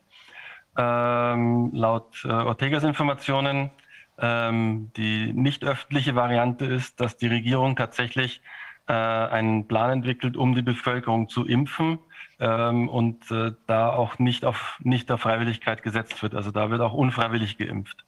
Ähm, 0.76 1.70
laut 1.72 2.24
äh, 2.24 2.28
Ortegas 2.28 2.84
Informationen 2.84 3.70
ähm, 4.18 4.90
die 4.96 5.32
nicht 5.32 5.64
öffentliche 5.64 6.14
Variante 6.14 6.64
ist, 6.64 7.00
dass 7.00 7.16
die 7.16 7.28
Regierung 7.28 7.76
tatsächlich 7.76 8.40
äh, 8.88 8.92
einen 8.92 9.66
Plan 9.66 9.90
entwickelt, 9.90 10.36
um 10.36 10.54
die 10.54 10.62
Bevölkerung 10.62 11.28
zu 11.28 11.46
impfen 11.46 11.98
ähm, 12.38 12.88
und 12.88 13.30
äh, 13.30 13.52
da 13.66 13.90
auch 13.90 14.18
nicht 14.18 14.44
auf, 14.44 14.78
nicht 14.82 15.10
auf 15.10 15.20
Freiwilligkeit 15.20 15.82
gesetzt 15.82 16.22
wird. 16.22 16.34
Also 16.34 16.50
da 16.50 16.70
wird 16.70 16.80
auch 16.80 16.94
unfreiwillig 16.94 17.58
geimpft. 17.58 18.04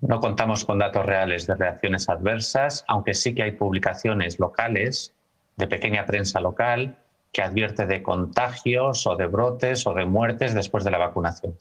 No 0.00 0.18
contamos 0.18 0.64
con 0.64 0.78
datos 0.78 1.06
reales 1.06 1.46
de 1.46 1.54
reacciones 1.54 2.08
adversas, 2.08 2.84
aunque 2.88 3.14
sí 3.14 3.34
que 3.34 3.44
hay 3.44 3.52
publicaciones 3.52 4.38
locales, 4.38 5.14
de 5.56 5.66
pequeña 5.66 6.06
prensa 6.06 6.40
local, 6.40 6.96
que 7.32 7.42
advierte 7.42 7.86
de 7.86 8.02
contagios 8.02 9.06
o 9.06 9.14
de 9.14 9.26
brotes 9.26 9.86
o 9.86 9.94
de 9.94 10.06
muertes 10.06 10.54
después 10.54 10.82
de 10.84 10.90
la 10.90 10.98
vacunación. 10.98 11.56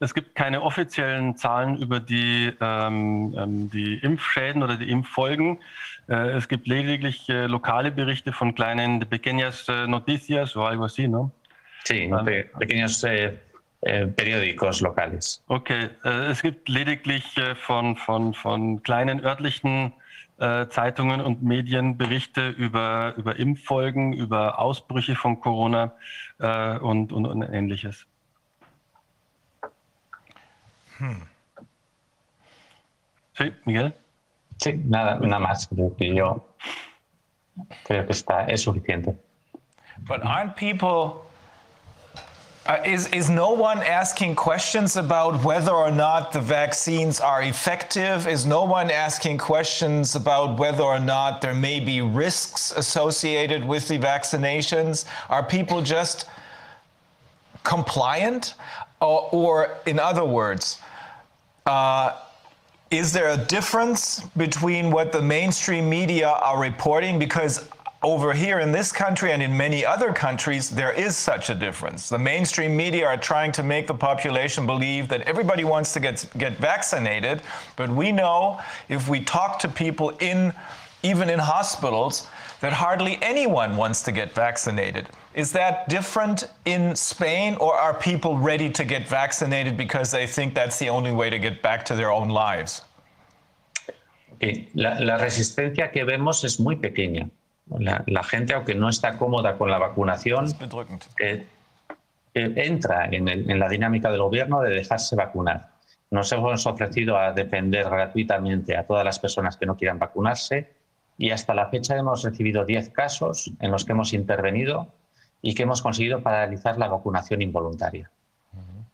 Es 0.00 0.12
gibt 0.12 0.34
keine 0.34 0.62
offiziellen 0.62 1.36
Zahlen 1.36 1.78
über 1.78 2.00
die, 2.00 2.52
ähm, 2.60 3.34
ähm, 3.38 3.70
die 3.70 3.94
Impfschäden 3.94 4.62
oder 4.62 4.76
die 4.76 4.90
Impffolgen. 4.90 5.60
Äh, 6.08 6.32
es 6.32 6.48
gibt 6.48 6.66
lediglich 6.66 7.28
äh, 7.28 7.46
lokale 7.46 7.92
Berichte 7.92 8.32
von 8.32 8.54
kleinen 8.54 9.00
pequeñas 9.04 9.68
äh, 9.68 9.86
noticias 9.86 10.56
o 10.56 10.66
algo 10.66 10.84
así, 10.84 11.08
¿no? 11.08 11.30
Sí, 11.84 12.10
pe 12.24 12.50
pequeños 12.58 13.04
eh, 13.04 13.38
eh, 13.82 14.06
periódicos 14.06 14.80
locales. 14.80 15.42
Okay, 15.46 15.90
äh, 16.04 16.30
es 16.30 16.42
gibt 16.42 16.68
lediglich 16.68 17.36
äh, 17.36 17.54
von, 17.54 17.96
von, 17.96 18.34
von 18.34 18.82
kleinen 18.82 19.24
örtlichen 19.24 19.92
äh, 20.38 20.66
Zeitungen 20.68 21.20
und 21.20 21.42
Medien 21.42 21.96
Berichte 21.96 22.48
über, 22.48 23.14
über 23.16 23.36
Impffolgen, 23.36 24.12
über 24.12 24.58
Ausbrüche 24.58 25.14
von 25.14 25.40
Corona 25.40 25.92
und, 26.80 27.12
und, 27.12 27.26
und 27.26 27.42
ähnliches. 27.42 28.08
Hmm. 30.98 31.22
Sí, 33.36 33.52
Miguel. 33.66 33.94
Sí, 34.58 34.74
nada, 34.84 35.18
nada 35.18 35.40
más. 35.40 35.66
Creo 35.68 35.94
que 35.96 36.14
yo 36.14 36.44
creo 37.84 38.06
que 38.06 38.12
está 38.12 38.46
es 38.48 38.62
suficiente. 38.62 39.16
But 40.06 40.24
aren't 40.24 40.56
people 40.56 41.24
uh, 42.66 42.78
is, 42.86 43.08
is 43.08 43.28
no 43.28 43.50
one 43.50 43.82
asking 43.82 44.34
questions 44.34 44.96
about 44.96 45.44
whether 45.44 45.70
or 45.70 45.90
not 45.90 46.32
the 46.32 46.40
vaccines 46.40 47.20
are 47.20 47.42
effective? 47.42 48.26
Is 48.26 48.46
no 48.46 48.64
one 48.64 48.90
asking 48.90 49.36
questions 49.36 50.14
about 50.14 50.58
whether 50.58 50.82
or 50.82 50.98
not 50.98 51.42
there 51.42 51.52
may 51.52 51.78
be 51.78 52.00
risks 52.00 52.72
associated 52.72 53.62
with 53.62 53.86
the 53.88 53.98
vaccinations? 53.98 55.04
Are 55.28 55.42
people 55.42 55.82
just 55.82 56.24
compliant? 57.64 58.54
Or, 59.02 59.28
or 59.32 59.78
in 59.84 59.98
other 59.98 60.24
words, 60.24 60.78
uh, 61.66 62.12
is 62.90 63.12
there 63.12 63.30
a 63.30 63.36
difference 63.36 64.20
between 64.36 64.90
what 64.90 65.12
the 65.12 65.22
mainstream 65.22 65.88
media 65.88 66.28
are 66.28 66.60
reporting? 66.60 67.18
Because 67.18 67.68
over 68.02 68.34
here 68.34 68.60
in 68.60 68.70
this 68.70 68.92
country 68.92 69.32
and 69.32 69.42
in 69.42 69.56
many 69.56 69.84
other 69.84 70.12
countries, 70.12 70.68
there 70.68 70.92
is 70.92 71.16
such 71.16 71.48
a 71.48 71.54
difference. 71.54 72.10
The 72.10 72.18
mainstream 72.18 72.76
media 72.76 73.06
are 73.06 73.16
trying 73.16 73.50
to 73.52 73.62
make 73.62 73.86
the 73.86 73.94
population 73.94 74.66
believe 74.66 75.08
that 75.08 75.22
everybody 75.22 75.64
wants 75.64 75.94
to 75.94 76.00
get, 76.00 76.26
get 76.36 76.58
vaccinated, 76.58 77.40
but 77.76 77.88
we 77.88 78.12
know 78.12 78.60
if 78.90 79.08
we 79.08 79.20
talk 79.20 79.58
to 79.60 79.68
people 79.68 80.10
in, 80.20 80.52
even 81.02 81.30
in 81.30 81.38
hospitals, 81.38 82.26
that 82.60 82.74
hardly 82.74 83.18
anyone 83.22 83.74
wants 83.76 84.02
to 84.02 84.12
get 84.12 84.34
vaccinated. 84.34 85.08
Is 85.34 85.50
that 85.52 85.88
different 85.88 86.48
in 86.64 86.94
Spain, 86.94 87.56
or 87.56 87.74
are 87.74 87.92
people 87.92 88.38
ready 88.38 88.70
to 88.70 88.84
get 88.84 89.08
vaccinated 89.08 89.76
because 89.76 90.12
they 90.12 90.26
think 90.28 90.54
that's 90.54 90.78
the 90.78 90.88
only 90.88 91.12
way 91.12 91.28
to 91.28 91.38
get 91.38 91.60
back 91.60 91.84
to 91.86 91.96
their 91.96 92.10
own 92.10 92.28
lives? 92.28 92.82
La, 94.74 95.00
la 95.00 95.16
resistencia 95.16 95.90
que 95.90 96.04
vemos 96.04 96.44
es 96.44 96.60
muy 96.60 96.76
pequeña. 96.76 97.28
La, 97.78 98.04
la, 98.06 98.22
gente, 98.22 98.52
aunque 98.54 98.74
no 98.74 98.88
está 98.88 99.16
cómoda 99.16 99.56
con 99.56 99.70
la 99.70 99.78
vacunación, 99.78 100.46
eh, 101.18 101.46
eh, 102.34 102.52
entra 102.56 103.06
en, 103.06 103.26
el, 103.26 103.50
en, 103.50 103.58
la 103.58 103.68
dinámica 103.68 104.10
del 104.10 104.20
gobierno 104.20 104.60
de 104.60 104.70
dejarse 104.70 105.16
vacunar. 105.16 105.70
Nos 106.10 106.30
hemos 106.30 106.66
ofrecido 106.66 107.16
a 107.16 107.32
defender 107.32 107.88
gratuitamente 107.88 108.76
a 108.76 108.86
todas 108.86 109.04
las 109.04 109.18
personas 109.18 109.56
que 109.56 109.66
no 109.66 109.76
quieran 109.76 109.98
vacunarse 109.98 110.74
y 111.16 111.30
hasta 111.30 111.54
la 111.54 111.70
fecha 111.70 111.96
hemos 111.96 112.22
recibido 112.22 112.64
10 112.64 112.90
casos 112.90 113.50
en 113.60 113.70
los 113.70 113.84
que 113.84 113.92
hemos 113.92 114.12
intervenido 114.12 114.92
y 115.44 115.54
que 115.54 115.64
hemos 115.64 115.82
conseguido 115.82 116.22
paralizar 116.22 116.78
la 116.78 116.88
vacunación 116.88 117.42
involuntaria 117.42 118.10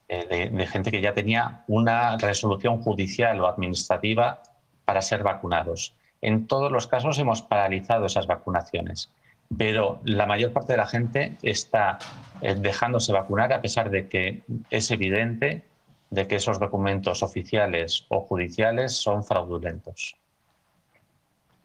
eh, 0.08 0.26
de, 0.28 0.50
de, 0.50 0.66
gente 0.66 0.90
que 0.90 1.00
ya 1.00 1.14
tenía 1.14 1.62
una 1.68 2.18
resolución 2.18 2.82
judicial 2.82 3.40
o 3.40 3.46
administrativa 3.46 4.42
para 4.84 5.00
ser 5.00 5.22
vacunados. 5.22 5.94
En 6.20 6.48
todos 6.48 6.72
los 6.72 6.88
casos 6.88 7.20
hemos 7.20 7.40
paralizado 7.40 8.06
esas 8.06 8.26
vacunaciones, 8.26 9.12
pero 9.56 10.00
la 10.02 10.26
mayor 10.26 10.52
parte 10.52 10.72
de 10.72 10.78
la 10.78 10.88
gente 10.88 11.38
está 11.42 12.00
eh, 12.40 12.56
dejándose 12.56 13.12
vacunar 13.12 13.52
a 13.52 13.62
pesar 13.62 13.88
de 13.88 14.08
que 14.08 14.42
es 14.70 14.90
evidente 14.90 15.62
de 16.10 16.26
que 16.26 16.34
esos 16.34 16.58
documentos 16.58 17.22
oficiales 17.22 18.06
o 18.08 18.22
judiciales 18.22 18.96
son 18.96 19.22
fraudulentos. 19.22 20.16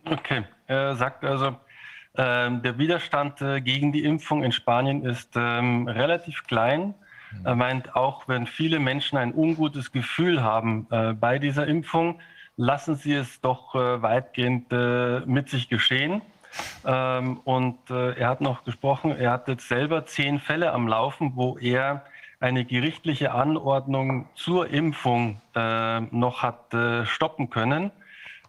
Okay, 0.05 0.45
sagt 0.67 1.23
also, 1.23 1.59
Ähm, 2.17 2.61
der 2.61 2.77
Widerstand 2.77 3.41
äh, 3.41 3.61
gegen 3.61 3.91
die 3.91 4.03
Impfung 4.03 4.43
in 4.43 4.51
Spanien 4.51 5.03
ist 5.03 5.31
ähm, 5.35 5.87
relativ 5.87 6.45
klein. 6.45 6.93
Mhm. 7.31 7.45
Er 7.45 7.55
meint, 7.55 7.95
auch 7.95 8.27
wenn 8.27 8.47
viele 8.47 8.79
Menschen 8.79 9.17
ein 9.17 9.33
ungutes 9.33 9.91
Gefühl 9.91 10.41
haben 10.43 10.87
äh, 10.91 11.13
bei 11.13 11.39
dieser 11.39 11.67
Impfung, 11.67 12.19
lassen 12.57 12.95
sie 12.95 13.13
es 13.13 13.41
doch 13.41 13.75
äh, 13.75 14.01
weitgehend 14.01 14.71
äh, 14.71 15.21
mit 15.25 15.49
sich 15.49 15.67
geschehen. 15.67 16.21
Ähm, 16.85 17.41
und 17.43 17.89
äh, 17.89 18.13
er 18.13 18.29
hat 18.29 18.39
noch 18.39 18.63
gesprochen, 18.63 19.11
er 19.17 19.31
hat 19.31 19.49
jetzt 19.49 19.67
selber 19.67 20.05
zehn 20.05 20.39
Fälle 20.39 20.71
am 20.71 20.87
Laufen, 20.87 21.33
wo 21.35 21.57
er 21.57 22.05
eine 22.39 22.63
gerichtliche 22.63 23.33
Anordnung 23.33 24.29
zur 24.35 24.69
Impfung 24.69 25.41
äh, 25.53 25.99
noch 25.99 26.43
hat 26.43 26.75
stoppen 27.05 27.49
können. 27.49 27.91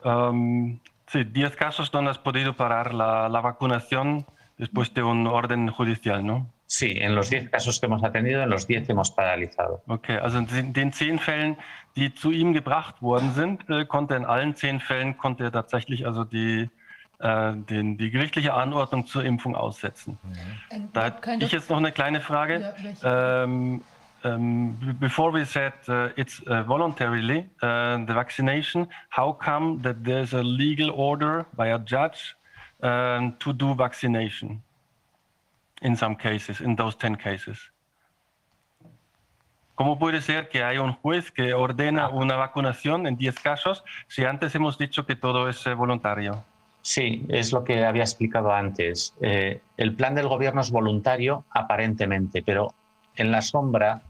Ähm, 0.05 0.81
Sí, 1.09 1.25
10 1.25 1.57
casos 1.57 1.91
donde 1.91 2.11
has 2.11 2.19
podido 2.19 2.55
parar 2.57 2.93
la, 2.93 3.29
la 3.29 3.41
vacunación 3.41 4.27
después 4.59 4.93
de 4.95 5.03
un 5.03 5.27
orden 5.27 5.69
judicial, 5.71 6.25
¿no? 6.25 6.51
Sí, 6.67 6.95
en 6.97 7.15
los 7.15 7.31
10 7.31 7.51
casos 7.51 7.79
que 7.79 7.87
hemos 7.87 8.03
atendido, 8.03 8.43
en 8.43 8.51
los 8.51 8.67
10 8.67 8.89
hemos 8.91 9.11
paralizado. 9.13 9.83
Okay, 9.87 10.17
also 10.17 10.39
in 10.39 10.73
den 10.73 10.93
10 10.93 11.21
Fällen, 11.21 11.57
die 11.95 12.13
zu 12.13 12.33
ihm 12.33 12.53
gebracht 12.53 13.01
worden 13.03 13.33
sind, 13.35 13.69
äh, 13.71 13.85
konnte 13.85 14.15
er 14.15 14.19
in 14.19 14.25
allen 14.25 14.57
10 14.57 14.81
Fällen 14.81 15.17
konnte 15.17 15.45
er 15.45 15.53
tatsächlich 15.53 16.07
also 16.07 16.25
die, 16.25 16.69
äh, 17.21 17.53
den, 17.55 17.99
die 17.99 18.11
gerichtliche 18.11 18.55
Anordnung 18.55 19.07
zur 19.07 19.25
Impfung 19.25 19.55
aussetzen. 19.55 20.19
Mhm. 20.25 20.89
Da 20.93 21.05
hätte 21.05 21.45
ich 21.45 21.53
jetzt 21.53 21.71
noch 21.71 21.77
eine 21.77 21.93
kleine 21.93 22.21
Frage. 22.21 22.75
Ja, 23.01 23.45
ähm, 23.45 23.83
um, 24.25 24.97
before 25.01 25.31
we 25.31 25.45
said 25.45 25.73
uh, 25.89 26.09
it's 26.17 26.41
uh, 26.47 26.63
voluntarily 26.63 27.49
uh, 27.63 27.99
the 28.05 28.15
vaccination, 28.15 28.89
how 29.11 29.33
come 29.33 29.81
that 29.83 30.05
there's 30.05 30.33
a 30.33 30.43
legal 30.43 30.91
order 30.91 31.47
by 31.57 31.69
a 31.69 31.79
judge 31.79 32.35
um, 32.83 33.37
to 33.41 33.53
do 33.53 33.75
vaccination 33.75 34.63
in 35.83 35.97
some 35.97 36.17
cases, 36.17 36.61
in 36.61 36.77
those 36.77 36.95
10 36.97 37.17
cases? 37.17 37.59
¿Cómo 39.77 39.99
puede 39.99 40.23
ser 40.23 40.49
que 40.49 40.65
haya 40.65 40.81
un 40.81 40.95
juez 40.95 41.31
que 41.31 41.53
ordena 41.53 42.09
una 42.09 42.37
vacunación 42.37 43.07
en 43.07 43.17
10 43.17 43.39
casos 43.41 43.85
si 44.09 44.25
antes 44.25 44.55
hemos 44.55 44.79
dicho 44.79 45.05
que 45.05 45.17
todo 45.17 45.51
es 45.51 45.67
eh, 45.67 45.75
voluntario? 45.75 46.45
Sí, 46.81 47.27
es 47.29 47.53
lo 47.53 47.63
que 47.63 47.85
había 47.85 48.03
explicado 48.03 48.53
antes. 48.53 49.15
Eh, 49.21 49.61
el 49.77 49.95
plan 49.95 50.15
del 50.15 50.29
gobierno 50.29 50.63
es 50.63 50.71
voluntario 50.71 51.45
aparentemente, 51.51 52.43
pero 52.43 52.73
en 53.17 53.31
la 53.31 53.43
sombra 53.43 54.03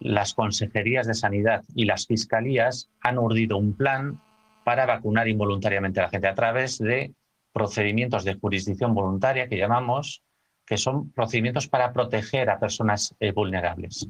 las 0.00 0.34
consejerías 0.34 1.06
de 1.06 1.14
sanidad 1.14 1.62
y 1.74 1.84
las 1.84 2.06
fiscalías 2.06 2.90
han 3.00 3.18
urdido 3.18 3.56
un 3.56 3.74
plan 3.74 4.20
para 4.64 4.86
vacunar 4.86 5.28
involuntariamente 5.28 6.00
a 6.00 6.04
la 6.04 6.10
gente 6.10 6.28
a 6.28 6.34
través 6.34 6.78
de 6.78 7.12
procedimientos 7.52 8.24
de 8.24 8.34
jurisdicción 8.34 8.94
voluntaria 8.94 9.48
que 9.48 9.56
llamamos, 9.56 10.22
que 10.66 10.76
son 10.76 11.10
procedimientos 11.10 11.68
para 11.68 11.92
proteger 11.92 12.50
a 12.50 12.58
personas 12.58 13.14
eh, 13.20 13.32
vulnerables. 13.32 14.08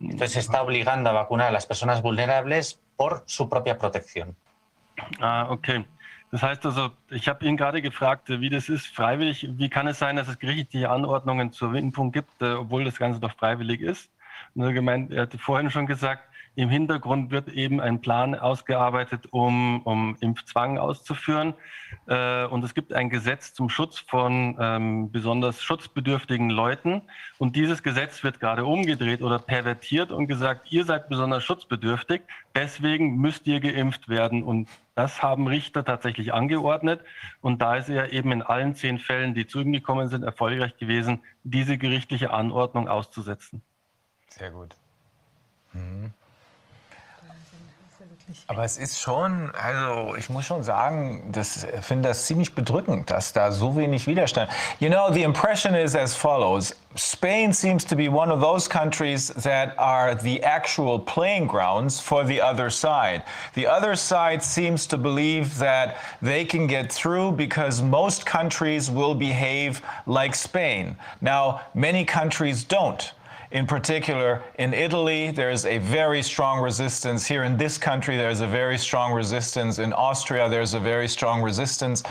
Entonces 0.00 0.32
se 0.32 0.40
está 0.40 0.62
obligando 0.62 1.10
a 1.10 1.12
vacunar 1.12 1.48
a 1.48 1.52
las 1.52 1.66
personas 1.66 2.02
vulnerables 2.02 2.80
por 2.96 3.22
su 3.26 3.48
propia 3.48 3.78
protección. 3.78 4.36
Ah, 5.20 5.46
okay. 5.50 5.86
Das 6.30 6.42
heißt 6.42 6.66
also, 6.66 6.90
ich 7.10 7.28
habe 7.28 7.46
ihn 7.46 7.56
gerade 7.56 7.80
gefragt, 7.82 8.28
wie 8.28 8.50
das 8.50 8.68
ist, 8.68 8.86
freiwillig. 8.88 9.48
Wie 9.52 9.68
kann 9.68 9.86
es 9.86 9.98
sein, 9.98 10.16
dass 10.16 10.28
es 10.28 10.38
gerichtliche 10.38 10.90
Anordnungen 10.90 11.52
zur 11.52 11.74
Impfung 11.74 12.12
gibt, 12.12 12.42
äh, 12.42 12.54
obwohl 12.54 12.84
das 12.84 12.98
Ganze 12.98 13.20
doch 13.20 13.34
freiwillig 13.36 13.80
ist? 13.80 14.10
Und 14.54 14.62
er, 14.62 14.72
gemeint, 14.72 15.12
er 15.12 15.22
hatte 15.22 15.38
vorhin 15.38 15.70
schon 15.70 15.86
gesagt, 15.86 16.22
im 16.56 16.70
Hintergrund 16.70 17.30
wird 17.30 17.48
eben 17.50 17.82
ein 17.82 18.00
Plan 18.00 18.34
ausgearbeitet, 18.34 19.26
um, 19.30 19.82
um 19.82 20.16
Impfzwang 20.20 20.78
auszuführen. 20.78 21.52
Äh, 22.06 22.46
und 22.46 22.64
es 22.64 22.72
gibt 22.72 22.94
ein 22.94 23.10
Gesetz 23.10 23.52
zum 23.52 23.68
Schutz 23.68 23.98
von 23.98 24.56
ähm, 24.58 25.12
besonders 25.12 25.62
schutzbedürftigen 25.62 26.48
Leuten. 26.48 27.02
Und 27.36 27.56
dieses 27.56 27.82
Gesetz 27.82 28.24
wird 28.24 28.40
gerade 28.40 28.64
umgedreht 28.64 29.20
oder 29.20 29.38
pervertiert 29.38 30.10
und 30.10 30.28
gesagt, 30.28 30.72
ihr 30.72 30.86
seid 30.86 31.10
besonders 31.10 31.44
schutzbedürftig, 31.44 32.22
deswegen 32.54 33.18
müsst 33.18 33.46
ihr 33.46 33.60
geimpft 33.60 34.08
werden. 34.08 34.42
Und 34.42 34.70
das 34.94 35.22
haben 35.22 35.46
Richter 35.46 35.84
tatsächlich 35.84 36.32
angeordnet. 36.32 37.02
Und 37.42 37.60
da 37.60 37.76
ist 37.76 37.90
er 37.90 38.14
eben 38.14 38.32
in 38.32 38.40
allen 38.40 38.74
zehn 38.74 38.98
Fällen, 38.98 39.34
die 39.34 39.46
zu 39.46 39.60
ihm 39.60 39.72
gekommen 39.72 40.08
sind, 40.08 40.22
erfolgreich 40.22 40.78
gewesen, 40.78 41.20
diese 41.44 41.76
gerichtliche 41.76 42.30
Anordnung 42.30 42.88
auszusetzen. 42.88 43.60
Sehr 44.30 44.50
gut. 44.50 44.74
Mhm. 45.74 46.14
Aber 48.48 48.64
es 48.64 48.76
ist 48.76 49.00
schon, 49.00 49.52
also 49.54 50.16
ich 50.16 50.28
muss 50.28 50.46
schon 50.46 50.64
sagen, 50.64 51.30
das 51.30 51.66
finde 51.80 52.08
das 52.08 52.26
ziemlich 52.26 52.54
bedrückend, 52.54 53.10
dass 53.10 53.32
da 53.32 53.52
so 53.52 53.76
wenig 53.76 54.06
Widerstand. 54.06 54.50
You 54.80 54.88
know, 54.88 55.12
the 55.12 55.22
impression 55.22 55.74
is 55.74 55.94
as 55.94 56.14
follows. 56.14 56.74
Spain 56.96 57.52
seems 57.52 57.84
to 57.84 57.94
be 57.94 58.08
one 58.08 58.32
of 58.32 58.40
those 58.40 58.68
countries 58.68 59.28
that 59.34 59.78
are 59.78 60.14
the 60.16 60.42
actual 60.42 60.98
playing 60.98 61.46
grounds 61.46 62.00
for 62.00 62.24
the 62.24 62.40
other 62.40 62.70
side. 62.70 63.22
The 63.54 63.66
other 63.66 63.94
side 63.94 64.42
seems 64.42 64.86
to 64.88 64.96
believe 64.96 65.58
that 65.58 65.98
they 66.20 66.44
can 66.44 66.66
get 66.66 66.90
through 66.90 67.32
because 67.32 67.82
most 67.82 68.26
countries 68.26 68.90
will 68.90 69.14
behave 69.14 69.82
like 70.06 70.34
Spain. 70.34 70.96
Now, 71.20 71.60
many 71.74 72.04
countries 72.04 72.64
don't. 72.64 73.12
In 73.50 73.66
particular, 73.66 74.42
in 74.58 74.74
Italy, 74.74 75.30
there's 75.30 75.66
a 75.66 75.78
very 75.78 76.22
strong 76.22 76.60
resistance. 76.60 77.26
Here 77.26 77.44
in 77.44 77.56
this 77.56 77.78
country, 77.78 78.16
there's 78.16 78.40
a 78.40 78.46
very 78.46 78.76
strong 78.76 79.12
resistance. 79.12 79.78
In 79.78 79.92
Austria, 79.92 80.48
there's 80.48 80.74
a 80.74 80.80
very 80.80 81.08
strong 81.08 81.42
resistance. 81.42 82.02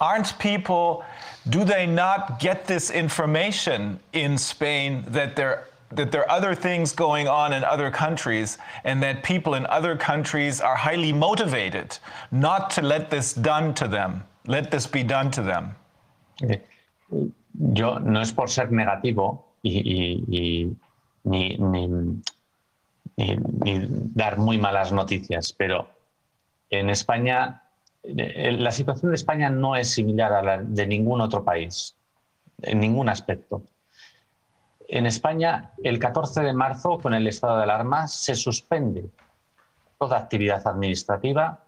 Aren't 0.00 0.38
people, 0.38 1.04
do 1.50 1.64
they 1.64 1.86
not 1.86 2.38
get 2.38 2.66
this 2.66 2.90
information 2.90 3.98
in 4.12 4.38
Spain 4.38 5.04
that 5.08 5.36
there 5.36 5.68
that 5.90 6.10
there 6.10 6.22
are 6.22 6.30
other 6.30 6.54
things 6.56 6.92
going 6.92 7.28
on 7.28 7.52
in 7.52 7.62
other 7.62 7.88
countries 7.88 8.58
and 8.82 9.00
that 9.00 9.22
people 9.22 9.54
in 9.54 9.64
other 9.66 9.96
countries 9.96 10.60
are 10.60 10.74
highly 10.74 11.12
motivated 11.12 11.96
not 12.32 12.68
to 12.70 12.82
let 12.82 13.10
this 13.10 13.32
done 13.32 13.72
to 13.74 13.86
them, 13.86 14.24
let 14.46 14.72
this 14.72 14.88
be 14.88 15.04
done 15.04 15.30
to 15.30 15.42
them. 15.42 15.76
Eh, 16.42 16.56
yo 17.74 17.98
no 17.98 18.20
es 18.20 18.32
por 18.32 18.48
ser 18.48 18.66
negativo 18.68 19.43
y, 19.64 19.78
y, 19.78 20.24
y 20.28 20.76
ni, 21.24 21.56
ni, 21.56 21.88
ni, 23.16 23.86
dar 24.14 24.38
muy 24.38 24.58
malas 24.58 24.92
noticias, 24.92 25.54
pero 25.54 25.88
en 26.68 26.90
España, 26.90 27.62
eh, 28.02 28.52
la 28.52 28.70
situación 28.70 29.10
de 29.10 29.16
España 29.16 29.48
no 29.48 29.74
es 29.74 29.90
similar 29.90 30.32
a 30.34 30.42
la 30.42 30.58
de 30.58 30.86
ningún 30.86 31.22
otro 31.22 31.42
país, 31.42 31.96
en 32.62 32.78
ningún 32.78 33.08
aspecto. 33.08 33.62
En 34.86 35.06
España, 35.06 35.72
el 35.82 35.98
14 35.98 36.42
de 36.42 36.52
marzo, 36.52 36.98
con 36.98 37.14
el 37.14 37.26
estado 37.26 37.56
de 37.56 37.62
alarma, 37.62 38.06
se 38.06 38.34
suspende 38.34 39.08
toda 39.98 40.18
actividad 40.18 40.66
administrativa, 40.68 41.64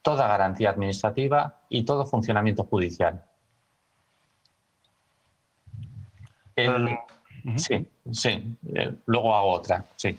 toda 0.00 0.28
garantía 0.28 0.70
administrativa 0.70 1.60
y 1.68 1.84
todo 1.84 2.06
funcionamiento 2.06 2.62
judicial. 2.64 3.24
El, 6.54 6.96
Mhm. 7.44 7.58
Sí, 7.58 7.86
sí. 8.10 8.56
Luego 9.06 9.34
hago 9.34 9.52
otra, 9.52 9.84
sí. 9.96 10.18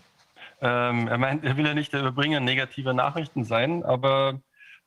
Ähm, 0.61 1.07
er 1.07 1.17
meint, 1.17 1.43
er 1.43 1.57
will 1.57 1.65
ja 1.65 1.73
nicht 1.73 1.91
der 1.91 2.01
Überbringer 2.01 2.39
negativer 2.39 2.93
Nachrichten 2.93 3.43
sein, 3.43 3.83
aber 3.83 4.39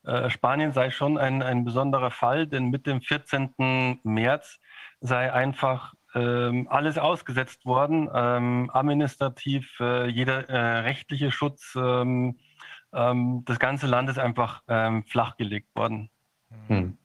äh, 0.05 0.31
Spanien 0.31 0.73
sei 0.73 0.91
schon 0.91 1.19
ein, 1.19 1.43
ein 1.43 1.65
besonderer 1.65 2.11
Fall, 2.11 2.47
denn 2.47 2.71
mit 2.71 2.87
dem 2.87 3.03
14. 3.03 4.01
März 4.03 4.59
sei 5.01 5.33
einfach 5.33 5.93
ähm, 6.15 6.67
alles 6.71 6.97
ausgesetzt 6.97 7.67
worden, 7.67 8.09
ähm, 8.15 8.71
administrativ, 8.73 9.69
äh, 9.81 10.07
jeder 10.07 10.49
äh, 10.49 10.79
rechtliche 10.79 11.31
Schutz, 11.31 11.75
ähm, 11.77 12.39
ähm, 12.95 13.43
das 13.45 13.59
ganze 13.59 13.87
Land 13.87 14.09
ist 14.09 14.19
einfach 14.19 14.63
ähm, 14.69 15.05
flachgelegt 15.05 15.69
worden. 15.75 16.09
Hm. 16.69 16.97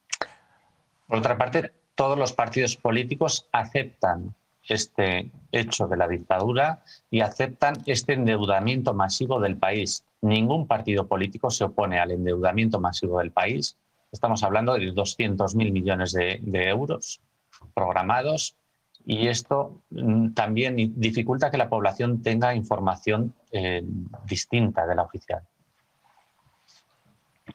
Por 1.08 1.18
otra 1.18 1.36
parte, 1.36 1.74
todos 1.96 2.18
los 2.18 2.34
partidos 2.34 2.76
políticos 2.78 3.50
aceptan 3.52 4.34
este 4.68 5.32
hecho 5.52 5.88
de 5.88 5.98
la 5.98 6.08
dictadura 6.08 6.84
y 7.10 7.22
aceptan 7.22 7.76
este 7.86 8.14
endeudamiento 8.14 8.94
masivo 8.94 9.40
del 9.40 9.58
país. 9.58 10.06
Ningún 10.22 10.68
partido 10.68 11.08
político 11.08 11.50
se 11.50 11.64
opone 11.64 12.00
al 12.00 12.12
endeudamiento 12.12 12.80
masivo 12.80 13.20
del 13.20 13.32
país. 13.32 13.78
Estamos 14.12 14.44
hablando 14.44 14.74
de 14.74 14.94
200.000 14.94 15.72
millones 15.72 16.12
de, 16.12 16.40
de, 16.42 16.70
euros 16.70 17.22
programados 17.74 18.56
y 19.06 19.28
esto 19.28 19.82
mm, 19.90 20.34
también 20.34 20.76
dificulta 20.96 21.50
que 21.50 21.58
la 21.58 21.70
población 21.70 22.22
tenga 22.22 22.54
información 22.54 23.34
eh, 23.52 23.84
distinta 24.26 24.86
de 24.86 24.96
la 24.96 25.04
oficial. 25.04 25.42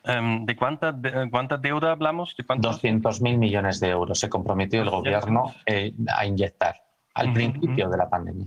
Um, 0.05 0.45
¿De 0.45 0.57
cuánta, 0.57 0.93
de, 0.93 1.29
cuánta 1.31 1.57
deuda 1.57 1.93
hablamos? 1.93 2.35
De 2.37 2.45
200.000 2.45 3.39
millones 3.39 3.81
de 3.81 3.89
euros 3.89 4.19
se 4.19 4.29
comprometió 4.29 4.83
el 4.83 4.91
gobierno 4.91 5.55
eh, 5.67 5.93
a 6.15 6.27
inyectar. 6.27 6.86
Al 7.17 7.33
principio 7.33 7.89
de 7.89 7.97
la 7.97 8.07
pandemia. 8.07 8.47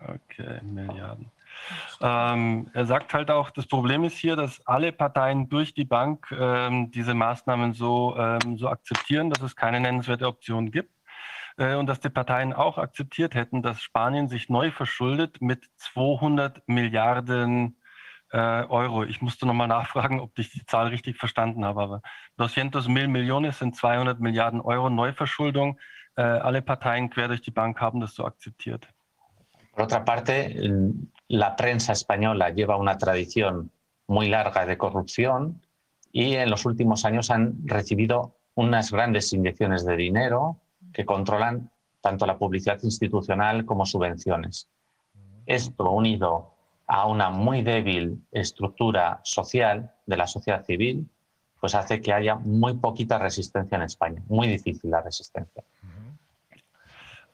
Okay, 0.00 0.60
Milliarden. 0.62 1.30
Ähm, 2.00 2.70
er 2.72 2.86
sagt 2.86 3.12
halt 3.14 3.30
auch, 3.30 3.50
das 3.50 3.66
Problem 3.66 4.04
ist 4.04 4.16
hier, 4.16 4.36
dass 4.36 4.64
alle 4.66 4.92
Parteien 4.92 5.48
durch 5.48 5.74
die 5.74 5.84
Bank 5.84 6.30
ähm, 6.30 6.90
diese 6.90 7.14
Maßnahmen 7.14 7.74
so, 7.74 8.16
ähm, 8.16 8.56
so 8.56 8.68
akzeptieren, 8.68 9.30
dass 9.30 9.42
es 9.42 9.56
keine 9.56 9.80
nennenswerte 9.80 10.26
Option 10.26 10.70
gibt. 10.70 10.92
Äh, 11.56 11.74
und 11.74 11.86
dass 11.86 12.00
die 12.00 12.10
Parteien 12.10 12.52
auch 12.52 12.78
akzeptiert 12.78 13.34
hätten, 13.34 13.62
dass 13.62 13.82
Spanien 13.82 14.28
sich 14.28 14.48
neu 14.48 14.70
verschuldet 14.70 15.42
mit 15.42 15.68
200 15.76 16.66
Milliarden 16.68 17.76
äh, 18.30 18.38
Euro. 18.38 19.04
Ich 19.04 19.20
musste 19.20 19.46
nochmal 19.46 19.68
nachfragen, 19.68 20.20
ob 20.20 20.38
ich 20.38 20.50
die 20.50 20.64
Zahl 20.66 20.88
richtig 20.88 21.16
verstanden 21.16 21.64
habe, 21.64 21.82
aber 21.82 22.02
200 22.36 22.88
mil 22.88 23.08
millones 23.08 23.58
sind 23.58 23.74
200 23.74 24.20
Milliarden 24.20 24.60
Euro 24.60 24.90
Neuverschuldung. 24.90 25.78
Äh, 26.18 26.22
alle 26.22 26.62
Parteien 26.62 27.08
quer 27.08 27.28
durch 27.28 27.42
die 27.42 27.52
Bank 27.52 27.80
haben 27.80 28.00
das 28.00 28.14
so 28.14 28.24
akzeptiert. 28.26 28.86
Por 29.72 29.84
otra 29.84 30.04
parte, 30.04 30.56
la 31.28 31.54
prensa 31.54 31.92
española 31.92 32.50
lleva 32.50 32.76
una 32.76 32.98
tradición 32.98 33.70
muy 34.08 34.28
larga 34.28 34.66
de 34.66 34.76
corrupción 34.76 35.62
y 36.10 36.34
en 36.34 36.50
los 36.50 36.66
últimos 36.66 37.04
años 37.04 37.30
han 37.30 37.56
recibido 37.64 38.34
unas 38.56 38.90
grandes 38.90 39.32
inyecciones 39.32 39.84
de 39.84 39.96
dinero 39.96 40.56
que 40.92 41.04
controlan 41.04 41.70
tanto 42.00 42.26
la 42.26 42.36
publicidad 42.38 42.80
institucional 42.82 43.64
como 43.64 43.86
subvenciones. 43.86 44.68
Esto 45.46 45.90
unido 45.92 46.54
a 46.88 47.06
una 47.06 47.30
muy 47.30 47.62
débil 47.62 48.26
estructura 48.32 49.20
social 49.22 49.92
de 50.06 50.16
la 50.16 50.26
sociedad 50.26 50.64
civil, 50.64 51.08
pues 51.60 51.76
hace 51.76 52.00
que 52.00 52.12
haya 52.12 52.34
muy 52.34 52.74
poquita 52.74 53.18
resistencia 53.18 53.76
en 53.76 53.82
España, 53.82 54.22
muy 54.26 54.48
difícil 54.48 54.90
la 54.90 55.02
resistencia. 55.02 55.62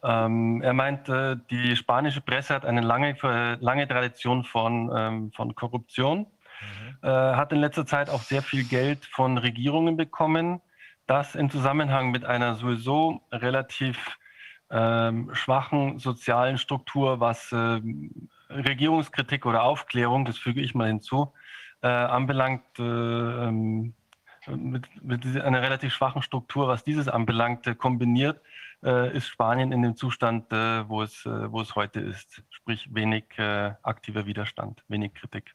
Ähm, 0.05 0.61
er 0.61 0.75
meinte, 0.75 1.41
die 1.51 1.75
spanische 1.77 2.21
Presse 2.21 2.55
hat 2.55 2.67
eine 2.67 2.83
lange, 2.83 3.17
lange 3.61 3.89
Tradition 3.89 4.45
von, 4.45 4.93
ähm, 4.95 5.33
von 5.33 5.55
Korruption, 5.55 6.19
mhm. 6.21 6.99
äh, 7.03 7.09
hat 7.09 7.53
in 7.53 7.61
letzter 7.61 7.87
Zeit 7.87 8.11
auch 8.11 8.21
sehr 8.21 8.43
viel 8.43 8.65
Geld 8.65 9.07
von 9.07 9.39
Regierungen 9.39 9.97
bekommen. 9.97 10.61
Das 11.07 11.35
in 11.35 11.49
Zusammenhang 11.49 12.11
mit 12.11 12.27
einer 12.27 12.57
sowieso 12.57 13.23
relativ 13.33 14.19
ähm, 14.71 15.31
schwachen 15.33 15.99
sozialen 15.99 16.59
Struktur, 16.59 17.21
was 17.21 17.51
äh, 17.53 17.81
Regierungskritik 18.51 19.47
oder 19.47 19.63
Aufklärung, 19.63 20.27
das 20.27 20.37
füge 20.37 20.61
ich 20.61 20.75
mal 20.75 20.89
hinzu, 20.89 21.33
äh, 21.83 21.87
anbelangt, 21.89 22.65
äh, 22.79 22.83
ähm, 22.83 23.95
mit, 24.47 25.03
mit, 25.03 25.25
einer 25.41 25.63
relativ 25.63 25.95
schwachen 25.95 26.21
Struktur, 26.21 26.69
was 26.69 26.85
dieses 26.85 27.09
anbelangt, 27.09 27.79
kombiniert, 27.79 28.37
äh, 28.37 28.41
ist 28.85 29.28
Spanien 29.28 29.73
in 29.73 29.82
dem 29.82 29.97
Zustand, 29.97 30.52
äh, 30.52 30.89
wo, 30.89 31.02
es, 31.02 31.24
äh, 31.24 31.51
wo 31.51 31.62
es 31.62 31.74
heute 31.74 32.01
ist. 32.01 32.43
Sprich 32.51 32.89
wenig 32.94 33.24
aktiver 33.82 34.27
Widerstand, 34.27 34.82
wenig 34.89 35.15
Kritik. 35.15 35.55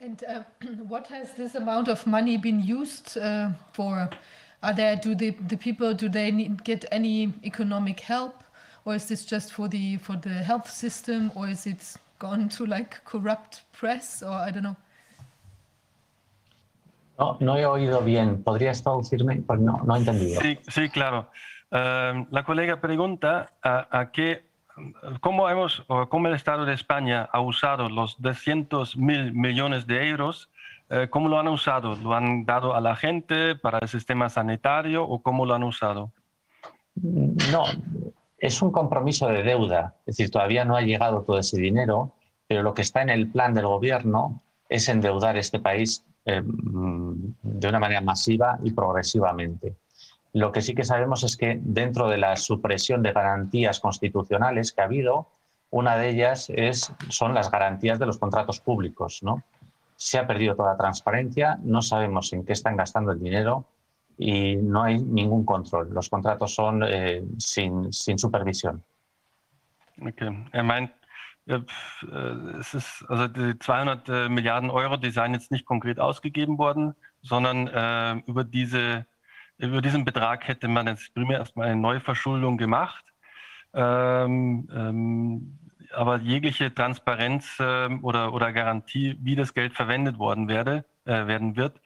And 0.00 0.22
uh, 0.24 0.42
what 0.88 1.08
has 1.08 1.34
this 1.34 1.54
amount 1.54 1.88
of 1.88 2.06
money 2.06 2.36
been 2.36 2.60
used 2.60 3.16
uh, 3.16 3.50
for? 3.72 4.08
Are 4.62 4.74
there 4.74 4.96
do 4.96 5.14
the, 5.14 5.30
the 5.48 5.56
people 5.56 5.94
do 5.94 6.08
they 6.08 6.30
need, 6.30 6.64
get 6.64 6.84
any 6.90 7.32
economic 7.44 8.00
help, 8.00 8.42
or 8.84 8.94
is 8.94 9.06
this 9.06 9.24
just 9.24 9.52
for 9.52 9.68
the 9.68 9.96
for 9.98 10.16
the 10.16 10.30
health 10.30 10.70
system, 10.70 11.30
or 11.34 11.48
is 11.48 11.66
it 11.66 11.96
gone 12.18 12.48
to 12.50 12.66
like 12.66 13.04
corrupt 13.04 13.62
press, 13.72 14.22
or 14.22 14.32
I 14.32 14.50
don't 14.50 14.62
know? 14.62 14.76
No, 17.18 17.36
no 17.40 17.56
he 17.56 17.66
oído 17.66 18.02
bien. 18.02 18.42
¿Podrías 18.42 18.82
traducirme? 18.82 19.36
Pues 19.46 19.60
no, 19.60 19.80
no 19.84 19.96
he 19.96 19.98
entendido. 19.98 20.40
Sí, 20.40 20.58
sí 20.68 20.88
claro. 20.88 21.30
Uh, 21.70 22.26
la 22.30 22.44
colega 22.44 22.80
pregunta 22.80 23.52
a, 23.62 23.98
a 23.98 24.12
qué, 24.12 24.44
cómo, 25.20 25.48
hemos, 25.48 25.82
o 25.88 26.08
cómo 26.08 26.28
el 26.28 26.34
Estado 26.34 26.64
de 26.64 26.74
España 26.74 27.28
ha 27.32 27.40
usado 27.40 27.88
los 27.88 28.20
200 28.20 28.96
mil 28.96 29.32
millones 29.32 29.86
de 29.86 30.08
euros. 30.08 30.50
Uh, 30.90 31.08
¿Cómo 31.10 31.28
lo 31.28 31.40
han 31.40 31.48
usado? 31.48 31.96
¿Lo 31.96 32.14
han 32.14 32.44
dado 32.44 32.74
a 32.74 32.80
la 32.80 32.94
gente 32.96 33.56
para 33.56 33.78
el 33.78 33.88
sistema 33.88 34.28
sanitario 34.28 35.04
o 35.04 35.22
cómo 35.22 35.46
lo 35.46 35.54
han 35.54 35.64
usado? 35.64 36.12
No, 36.94 37.64
es 38.38 38.62
un 38.62 38.70
compromiso 38.70 39.28
de 39.28 39.42
deuda. 39.42 39.96
Es 40.06 40.16
decir, 40.16 40.30
todavía 40.30 40.64
no 40.64 40.76
ha 40.76 40.82
llegado 40.82 41.22
todo 41.22 41.38
ese 41.38 41.58
dinero, 41.58 42.12
pero 42.46 42.62
lo 42.62 42.74
que 42.74 42.82
está 42.82 43.02
en 43.02 43.10
el 43.10 43.30
plan 43.30 43.54
del 43.54 43.66
gobierno 43.66 44.42
es 44.68 44.88
endeudar 44.88 45.36
este 45.36 45.58
país 45.58 46.04
eh, 46.26 46.42
de 46.44 47.68
una 47.68 47.78
manera 47.78 48.00
masiva 48.00 48.58
y 48.62 48.72
progresivamente. 48.72 49.76
Lo 50.32 50.52
que 50.52 50.60
sí 50.60 50.74
que 50.74 50.84
sabemos 50.84 51.22
es 51.22 51.36
que 51.36 51.60
dentro 51.62 52.08
de 52.08 52.18
la 52.18 52.36
supresión 52.36 53.02
de 53.02 53.12
garantías 53.12 53.80
constitucionales 53.80 54.72
que 54.72 54.82
ha 54.82 54.84
habido, 54.84 55.28
una 55.70 55.96
de 55.96 56.10
ellas 56.10 56.50
es, 56.50 56.92
son 57.08 57.32
las 57.32 57.50
garantías 57.50 57.98
de 57.98 58.06
los 58.06 58.18
contratos 58.18 58.60
públicos. 58.60 59.20
¿no? 59.22 59.44
Se 59.94 60.18
ha 60.18 60.26
perdido 60.26 60.56
toda 60.56 60.76
transparencia, 60.76 61.58
no 61.62 61.80
sabemos 61.80 62.32
en 62.32 62.44
qué 62.44 62.52
están 62.52 62.76
gastando 62.76 63.12
el 63.12 63.20
dinero 63.20 63.64
y 64.18 64.56
no 64.56 64.82
hay 64.82 64.98
ningún 64.98 65.44
control. 65.44 65.94
Los 65.94 66.10
contratos 66.10 66.54
son 66.54 66.82
eh, 66.86 67.24
sin, 67.38 67.92
sin 67.92 68.18
supervisión. 68.18 68.82
Okay. 70.00 70.28
Meint, 71.46 71.70
äh, 72.02 72.58
es 72.58 72.74
ist 72.74 73.04
also 73.08 73.28
die 73.28 73.58
200 73.58 74.08
äh, 74.08 74.28
Milliarden 74.28 74.70
Euro, 74.70 74.96
die 74.96 75.10
seien 75.10 75.32
jetzt 75.32 75.50
nicht 75.50 75.64
konkret 75.64 76.00
ausgegeben 76.00 76.58
worden, 76.58 76.94
sondern 77.22 77.68
äh, 77.68 78.14
über, 78.26 78.44
diese, 78.44 79.06
über 79.58 79.80
diesen 79.80 80.04
Betrag 80.04 80.46
hätte 80.48 80.68
man 80.68 80.86
jetzt 80.86 81.14
primär 81.14 81.38
erstmal 81.38 81.68
eine 81.68 81.80
Neuverschuldung 81.80 82.58
gemacht. 82.58 83.04
Ähm, 83.74 84.68
ähm, 84.74 85.58
aber 85.92 86.18
jegliche 86.18 86.74
Transparenz 86.74 87.58
äh, 87.60 87.88
oder, 88.02 88.32
oder 88.34 88.52
Garantie, 88.52 89.16
wie 89.20 89.36
das 89.36 89.54
Geld 89.54 89.74
verwendet 89.74 90.18
worden 90.18 90.48
werde, 90.48 90.84
äh, 91.04 91.26
werden 91.26 91.56
wird, 91.56 91.80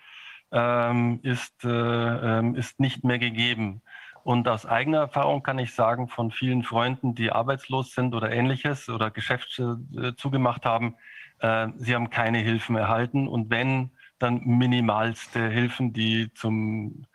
ähm, 0.52 1.20
ist, 1.22 1.64
äh, 1.64 1.68
ähm, 1.68 2.54
ist 2.54 2.80
nicht 2.80 3.04
mehr 3.04 3.18
gegeben. 3.18 3.82
Und 4.30 4.46
aus 4.46 4.64
eigener 4.64 4.98
Erfahrung 4.98 5.42
kann 5.42 5.58
ich 5.58 5.74
sagen, 5.74 6.06
von 6.06 6.30
vielen 6.30 6.62
Freunden, 6.62 7.16
die 7.16 7.32
arbeitslos 7.32 7.96
sind 7.96 8.14
oder 8.14 8.30
ähnliches 8.30 8.88
oder 8.88 9.10
Geschäfte 9.10 9.80
äh, 10.00 10.12
zugemacht 10.14 10.64
haben, 10.64 10.94
äh, 11.40 11.66
sie 11.78 11.96
haben 11.96 12.10
keine 12.10 12.38
Hilfen 12.38 12.76
erhalten 12.76 13.26
und 13.26 13.50
wenn, 13.50 13.90
dann 14.20 14.40
minimalste 14.44 15.48
Hilfen, 15.48 15.92
die 15.92 16.32
zum, 16.34 17.06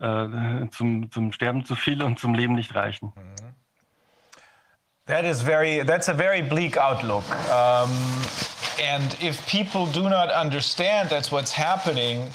äh, 0.00 0.66
zum, 0.70 1.10
zum 1.10 1.32
Sterben 1.32 1.66
zu 1.66 1.76
viel 1.76 2.02
und 2.02 2.18
zum 2.18 2.32
Leben 2.32 2.54
nicht 2.54 2.74
reichen. 2.74 3.12
That 5.04 5.26
is 5.26 5.42
very, 5.42 5.84
that's 5.84 6.08
a 6.08 6.14
very 6.14 6.40
bleak 6.40 6.78
outlook. 6.78 7.24
Um, 7.50 7.90
and 8.82 9.14
if 9.22 9.46
people 9.46 9.84
do 9.92 10.08
not 10.08 10.30
understand 10.30 11.10
that's 11.10 11.30
what's 11.30 11.52
happening, 11.54 12.30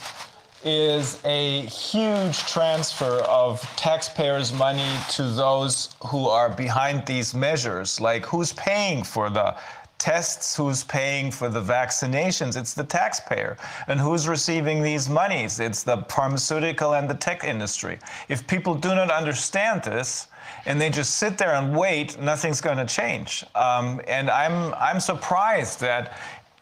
is 0.68 1.20
a 1.24 1.62
huge 1.62 2.40
transfer 2.40 3.20
of 3.22 3.62
taxpayers' 3.78 4.52
money 4.52 4.98
to 5.10 5.24
those 5.24 5.96
who 6.06 6.28
are 6.28 6.50
behind 6.50 7.06
these 7.06 7.34
measures. 7.34 8.02
Like, 8.02 8.26
who's 8.26 8.52
paying 8.52 9.06
for 9.06 9.30
the 9.30 9.56
tests, 9.98 10.58
who's 10.58 10.84
paying 10.84 11.32
for 11.32 11.48
the 11.48 11.62
vaccinations? 11.62 12.58
It's 12.58 12.74
the 12.74 12.84
taxpayer. 12.84 13.56
And 13.88 13.98
who's 13.98 14.28
receiving 14.28 14.84
these 14.84 15.08
monies? 15.08 15.62
It's 15.62 15.84
the 15.84 16.06
pharmaceutical 16.10 16.96
and 16.96 17.10
the 17.10 17.16
tech 17.16 17.46
industry. 17.46 17.98
If 18.28 18.46
people 18.46 18.76
do 18.76 18.94
not 18.94 19.10
understand 19.10 19.84
this, 19.84 20.28
and 20.66 20.80
they 20.82 20.90
just 20.90 21.16
sit 21.16 21.38
there 21.38 21.54
and 21.56 21.76
wait, 21.76 22.20
nothing's 22.20 22.62
going 22.62 22.78
to 22.78 22.86
change. 22.86 23.46
Um, 23.56 24.02
and 24.08 24.30
I'm 24.30 24.74
I'm 24.76 25.00
surprised 25.00 25.80
that 25.82 26.18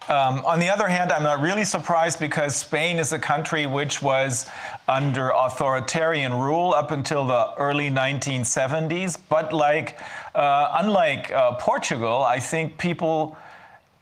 um, 0.08 0.46
on 0.46 0.60
the 0.60 0.70
other 0.70 0.88
hand, 0.88 1.12
I'm 1.12 1.24
not 1.24 1.42
really 1.42 1.66
surprised 1.66 2.20
because 2.20 2.56
Spain 2.56 3.00
is 3.00 3.12
a 3.12 3.20
country 3.20 3.66
which 3.66 4.02
was 4.02 4.46
under 4.88 5.30
authoritarian 5.30 6.34
rule 6.34 6.74
up 6.74 6.92
until 6.92 7.26
the 7.26 7.54
early 7.58 7.90
1970s. 7.90 9.18
But 9.30 9.52
like, 9.52 10.00
uh, 10.36 10.78
unlike 10.80 11.32
uh, 11.32 11.54
Portugal, 11.54 12.24
I 12.24 12.40
think 12.40 12.78
people 12.78 13.36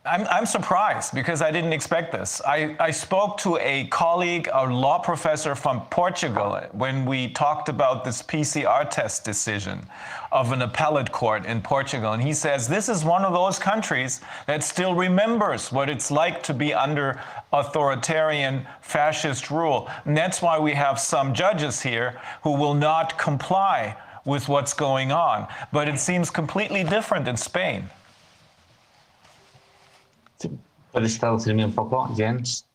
I'm, 0.06 0.28
I'm 0.28 0.46
surprised 0.46 1.14
because 1.14 1.42
I 1.42 1.50
didn't 1.50 1.72
expect 1.72 2.12
this. 2.12 2.42
I, 2.46 2.76
I 2.78 2.92
spoke 2.92 3.38
to 3.38 3.58
a 3.60 3.86
colleague, 3.86 4.50
a 4.52 4.68
law 4.68 5.00
professor 5.00 5.56
from 5.56 5.80
Portugal, 5.86 6.60
when 6.74 7.06
we 7.06 7.30
talked 7.30 7.70
about 7.70 8.04
this 8.04 8.22
PCR 8.22 8.90
test 8.90 9.24
decision 9.24 9.88
of 10.30 10.52
an 10.52 10.62
appellate 10.62 11.14
court 11.14 11.46
in 11.46 11.62
Portugal. 11.62 12.12
And 12.12 12.22
he 12.22 12.34
says 12.34 12.68
this 12.68 12.90
is 12.90 13.06
one 13.06 13.24
of 13.24 13.32
those 13.32 13.58
countries 13.58 14.20
that 14.46 14.62
still 14.62 14.94
remembers 14.94 15.72
what 15.72 15.90
it's 15.90 16.12
like 16.12 16.44
to 16.44 16.54
be 16.54 16.74
under 16.74 17.22
authoritarian 17.54 18.68
fascist 18.82 19.50
rule. 19.50 19.90
And 20.04 20.18
that's 20.18 20.42
why 20.42 20.60
we 20.60 20.74
have 20.74 21.00
some 21.00 21.34
judges 21.34 21.82
here 21.82 22.20
who 22.42 22.52
will 22.58 22.74
not 22.74 23.18
comply 23.18 23.96
with 24.26 24.50
what's 24.50 24.74
going 24.74 25.14
on. 25.14 25.48
But 25.72 25.88
it 25.88 25.98
seems 25.98 26.30
completely 26.30 26.84
different 26.84 27.26
in 27.30 27.38
Spain. 27.38 27.90
¿Puedes 30.94 31.20
traducirme 31.20 31.66
un 31.66 31.74
poco, 31.74 32.08
Jens? 32.16 32.70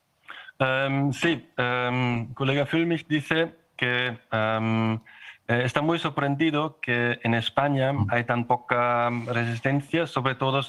Um, 0.58 1.12
sí, 1.12 1.48
um, 1.56 2.34
colega 2.34 2.66
Fulmich 2.66 3.06
dice 3.06 3.54
que 3.76 4.18
um, 4.32 4.98
está 5.46 5.82
muy 5.82 6.00
sorprendido 6.00 6.80
que 6.80 7.20
en 7.22 7.34
España 7.34 7.92
hay 8.08 8.24
tan 8.24 8.44
poca 8.46 9.08
resistencia, 9.26 10.08
sobre 10.08 10.34
todo 10.34 10.62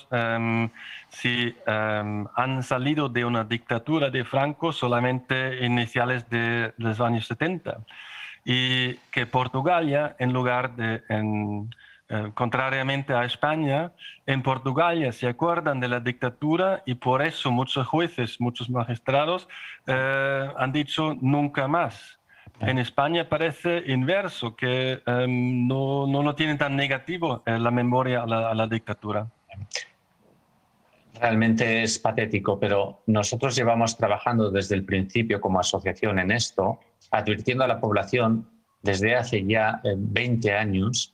si 1.09 1.55
han 1.65 2.61
salido 2.61 3.09
de 3.09 3.25
una 3.25 3.43
dictadura 3.43 4.11
de 4.11 4.23
Franco 4.23 4.71
solamente 4.71 5.65
iniciales 5.65 6.29
de 6.29 6.71
los 6.77 7.01
años 7.01 7.25
70 7.25 7.79
y 8.45 8.93
que 9.11 9.25
Portugal 9.25 9.89
ya 9.89 10.15
en 10.19 10.33
lugar 10.33 10.75
de... 10.75 11.01
En, 11.09 11.71
eh, 12.09 12.31
contrariamente 12.33 13.13
a 13.13 13.23
España, 13.23 13.91
en 14.25 14.41
Portugal 14.41 15.13
se 15.13 15.27
acuerdan 15.27 15.79
de 15.79 15.87
la 15.87 15.99
dictadura 15.99 16.81
y 16.85 16.95
por 16.95 17.21
eso 17.21 17.51
muchos 17.51 17.85
jueces, 17.85 18.41
muchos 18.41 18.69
magistrados 18.69 19.47
eh, 19.85 20.49
han 20.57 20.71
dicho 20.71 21.15
nunca 21.21 21.67
más. 21.67 22.19
En 22.59 22.77
España 22.77 23.29
parece 23.29 23.83
inverso, 23.87 24.55
que 24.55 25.01
eh, 25.05 25.25
no, 25.27 26.07
no, 26.07 26.23
lo 26.23 26.35
tienen 26.35 26.57
tan 26.57 26.75
negativo 26.75 27.41
eh, 27.45 27.57
la 27.57 27.71
memoria 27.71 28.23
a 28.23 28.27
la, 28.27 28.49
a 28.49 28.53
la 28.53 28.67
dictadura. 28.67 29.27
Realmente 31.19 31.83
es 31.83 31.99
patético, 31.99 32.59
pero 32.59 33.01
nosotros 33.07 33.55
llevamos 33.55 33.97
trabajando 33.97 34.51
desde 34.51 34.75
el 34.75 34.83
principio 34.83 35.39
como 35.39 35.59
asociación 35.59 36.19
en 36.19 36.31
esto, 36.31 36.79
advirtiendo 37.11 37.63
a 37.63 37.67
la 37.67 37.79
población 37.79 38.47
desde 38.81 39.15
hace 39.15 39.45
ya 39.45 39.81
20 39.83 40.53
años 40.53 41.13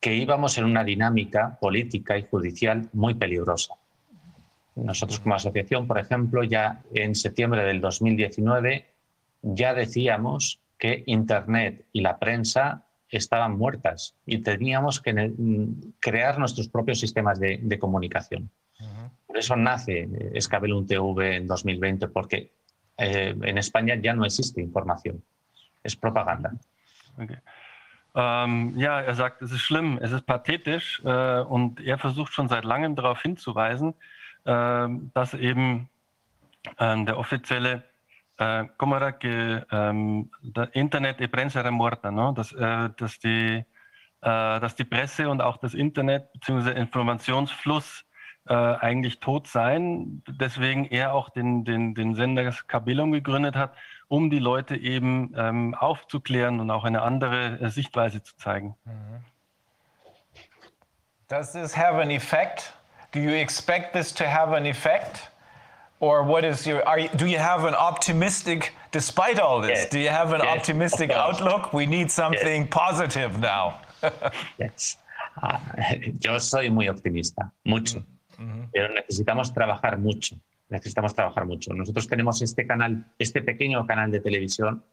que 0.00 0.14
íbamos 0.14 0.58
en 0.58 0.64
una 0.64 0.84
dinámica 0.84 1.58
política 1.60 2.18
y 2.18 2.22
judicial 2.24 2.88
muy 2.92 3.14
peligrosa. 3.14 3.74
Nosotros 4.74 5.20
como 5.20 5.34
asociación, 5.34 5.86
por 5.86 5.98
ejemplo, 5.98 6.44
ya 6.44 6.82
en 6.92 7.14
septiembre 7.14 7.64
del 7.64 7.80
2019 7.80 8.86
ya 9.42 9.74
decíamos 9.74 10.60
que 10.78 11.04
Internet 11.06 11.84
y 11.92 12.00
la 12.00 12.18
prensa 12.18 12.84
estaban 13.08 13.56
muertas 13.56 14.14
y 14.26 14.38
teníamos 14.38 15.00
que 15.00 15.32
crear 16.00 16.38
nuestros 16.38 16.68
propios 16.68 17.00
sistemas 17.00 17.38
de, 17.38 17.78
comunicación. 17.78 18.50
Por 19.26 19.38
eso 19.38 19.56
nace 19.56 20.08
Escabelum 20.34 20.86
TV 20.86 21.36
en 21.36 21.46
2020, 21.46 22.08
porque 22.08 22.50
eh, 22.98 23.34
en 23.40 23.58
España 23.58 23.94
ya 23.94 24.12
no 24.14 24.24
existe 24.24 24.60
información, 24.60 25.22
es 25.82 25.96
propaganda. 25.96 26.52
Ähm, 28.18 28.78
ja, 28.78 28.98
er 29.02 29.14
sagt, 29.14 29.42
es 29.42 29.52
ist 29.52 29.60
schlimm, 29.60 29.98
es 30.00 30.10
ist 30.10 30.24
pathetisch 30.24 31.02
äh, 31.04 31.40
und 31.40 31.80
er 31.80 31.98
versucht 31.98 32.32
schon 32.32 32.48
seit 32.48 32.64
langem 32.64 32.96
darauf 32.96 33.20
hinzuweisen, 33.20 33.94
äh, 34.44 34.88
dass 35.12 35.34
eben 35.34 35.90
äh, 36.78 37.04
der 37.04 37.18
offizielle 37.18 37.84
äh, 38.38 38.64
como 38.78 38.98
ähm, 38.98 40.30
Internet 40.72 41.20
y 41.20 41.28
prensa 41.28 41.60
era 41.60 41.70
muerta, 41.70 42.10
no? 42.10 42.32
dass, 42.32 42.52
äh, 42.52 42.88
dass, 42.96 43.18
die, 43.18 43.56
äh, 43.58 43.64
dass 44.22 44.74
die 44.74 44.84
Presse 44.84 45.28
und 45.28 45.42
auch 45.42 45.58
das 45.58 45.74
Internet 45.74 46.32
bzw. 46.32 46.70
Informationsfluss 46.72 48.06
äh, 48.48 48.54
eigentlich 48.54 49.20
tot 49.20 49.46
seien. 49.46 50.22
Deswegen 50.26 50.86
er 50.86 51.12
auch 51.12 51.28
den, 51.28 51.64
den, 51.64 51.94
den 51.94 52.14
Sender 52.14 52.50
Kabelum 52.66 53.12
gegründet 53.12 53.56
hat, 53.56 53.74
um 54.08 54.30
die 54.30 54.38
Leute 54.38 54.76
eben 54.76 55.34
ähm, 55.36 55.74
aufzuklären 55.74 56.60
und 56.60 56.70
auch 56.70 56.84
eine 56.84 57.02
andere 57.02 57.58
äh, 57.60 57.70
Sichtweise 57.70 58.22
zu 58.22 58.36
zeigen. 58.36 58.76
Does 61.28 61.52
this 61.52 61.76
have 61.76 62.00
an 62.00 62.10
effect? 62.10 62.72
Do 63.12 63.18
you 63.20 63.32
expect 63.32 63.92
this 63.92 64.12
to 64.14 64.24
have 64.24 64.54
an 64.54 64.66
effect? 64.66 65.30
Or 65.98 66.22
what 66.22 66.44
is 66.44 66.66
your, 66.66 66.86
are 66.86 66.98
you, 66.98 67.08
do 67.16 67.26
you 67.26 67.38
have 67.38 67.64
an 67.64 67.74
optimistic, 67.74 68.74
despite 68.92 69.40
all 69.40 69.62
this, 69.62 69.78
yes. 69.78 69.88
do 69.88 69.98
you 69.98 70.10
have 70.10 70.34
an 70.34 70.42
yes, 70.42 70.58
optimistic 70.58 71.10
outlook? 71.10 71.72
We 71.72 71.86
need 71.86 72.10
something 72.10 72.62
yes. 72.62 72.70
positive 72.70 73.38
now. 73.40 73.80
yes. 74.58 74.98
Uh, 75.42 75.58
yo 76.20 76.38
soy 76.38 76.68
muy 76.68 76.88
optimista, 76.88 77.50
mucho. 77.64 78.04
Mm 78.38 78.52
-hmm. 78.52 78.68
Pero 78.72 78.88
necesitamos 78.92 79.52
trabajar 79.52 79.98
mucho. 79.98 80.36
Necesitamos 80.68 81.14
trabajar 81.14 81.46
mucho. 81.46 81.72
Nosotros 81.72 82.08
tenemos 82.08 82.42
este 82.42 82.66
canal, 82.66 83.06
este 83.18 83.42
pequeño 83.42 83.86
canal 83.86 84.10
de 84.10 84.20
televisión 84.20 84.84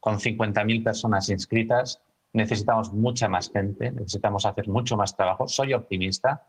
con 0.00 0.18
50.000 0.18 0.84
personas 0.84 1.28
inscritas. 1.30 2.00
Necesitamos 2.32 2.92
mucha 2.92 3.28
más 3.28 3.50
gente, 3.50 3.90
necesitamos 3.90 4.46
hacer 4.46 4.68
mucho 4.68 4.96
más 4.96 5.16
trabajo. 5.16 5.48
Soy 5.48 5.74
optimista, 5.74 6.46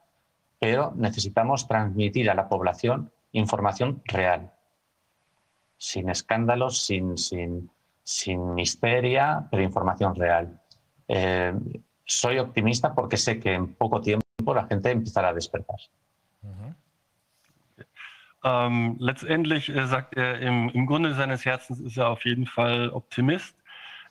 pero 0.59 0.93
necesitamos 0.95 1.67
transmitir 1.67 2.29
a 2.29 2.35
la 2.35 2.49
población 2.49 3.11
información 3.31 4.01
real, 4.05 4.51
sin 5.77 6.09
escándalos, 6.09 6.85
sin, 6.85 7.17
sin, 7.17 7.69
sin 8.03 8.53
misteria, 8.53 9.47
pero 9.51 9.63
información 9.63 10.15
real. 10.15 10.59
Eh, 11.07 11.53
soy 12.05 12.39
optimista 12.39 12.93
porque 12.93 13.17
sé 13.17 13.39
que 13.39 13.53
en 13.53 13.73
poco 13.73 14.01
tiempo 14.01 14.53
la 14.53 14.65
gente 14.65 14.91
empezará 14.91 15.29
a 15.29 15.33
despertar. 15.33 15.79
Ähm, 18.43 18.95
letztendlich 18.99 19.69
äh, 19.69 19.87
sagt 19.87 20.15
er, 20.15 20.39
im, 20.39 20.69
im, 20.69 20.85
Grunde 20.85 21.13
seines 21.13 21.45
Herzens 21.45 21.79
ist 21.79 21.97
er 21.97 22.09
auf 22.09 22.23
jeden 22.25 22.45
Fall 22.45 22.89
Optimist. 22.89 23.55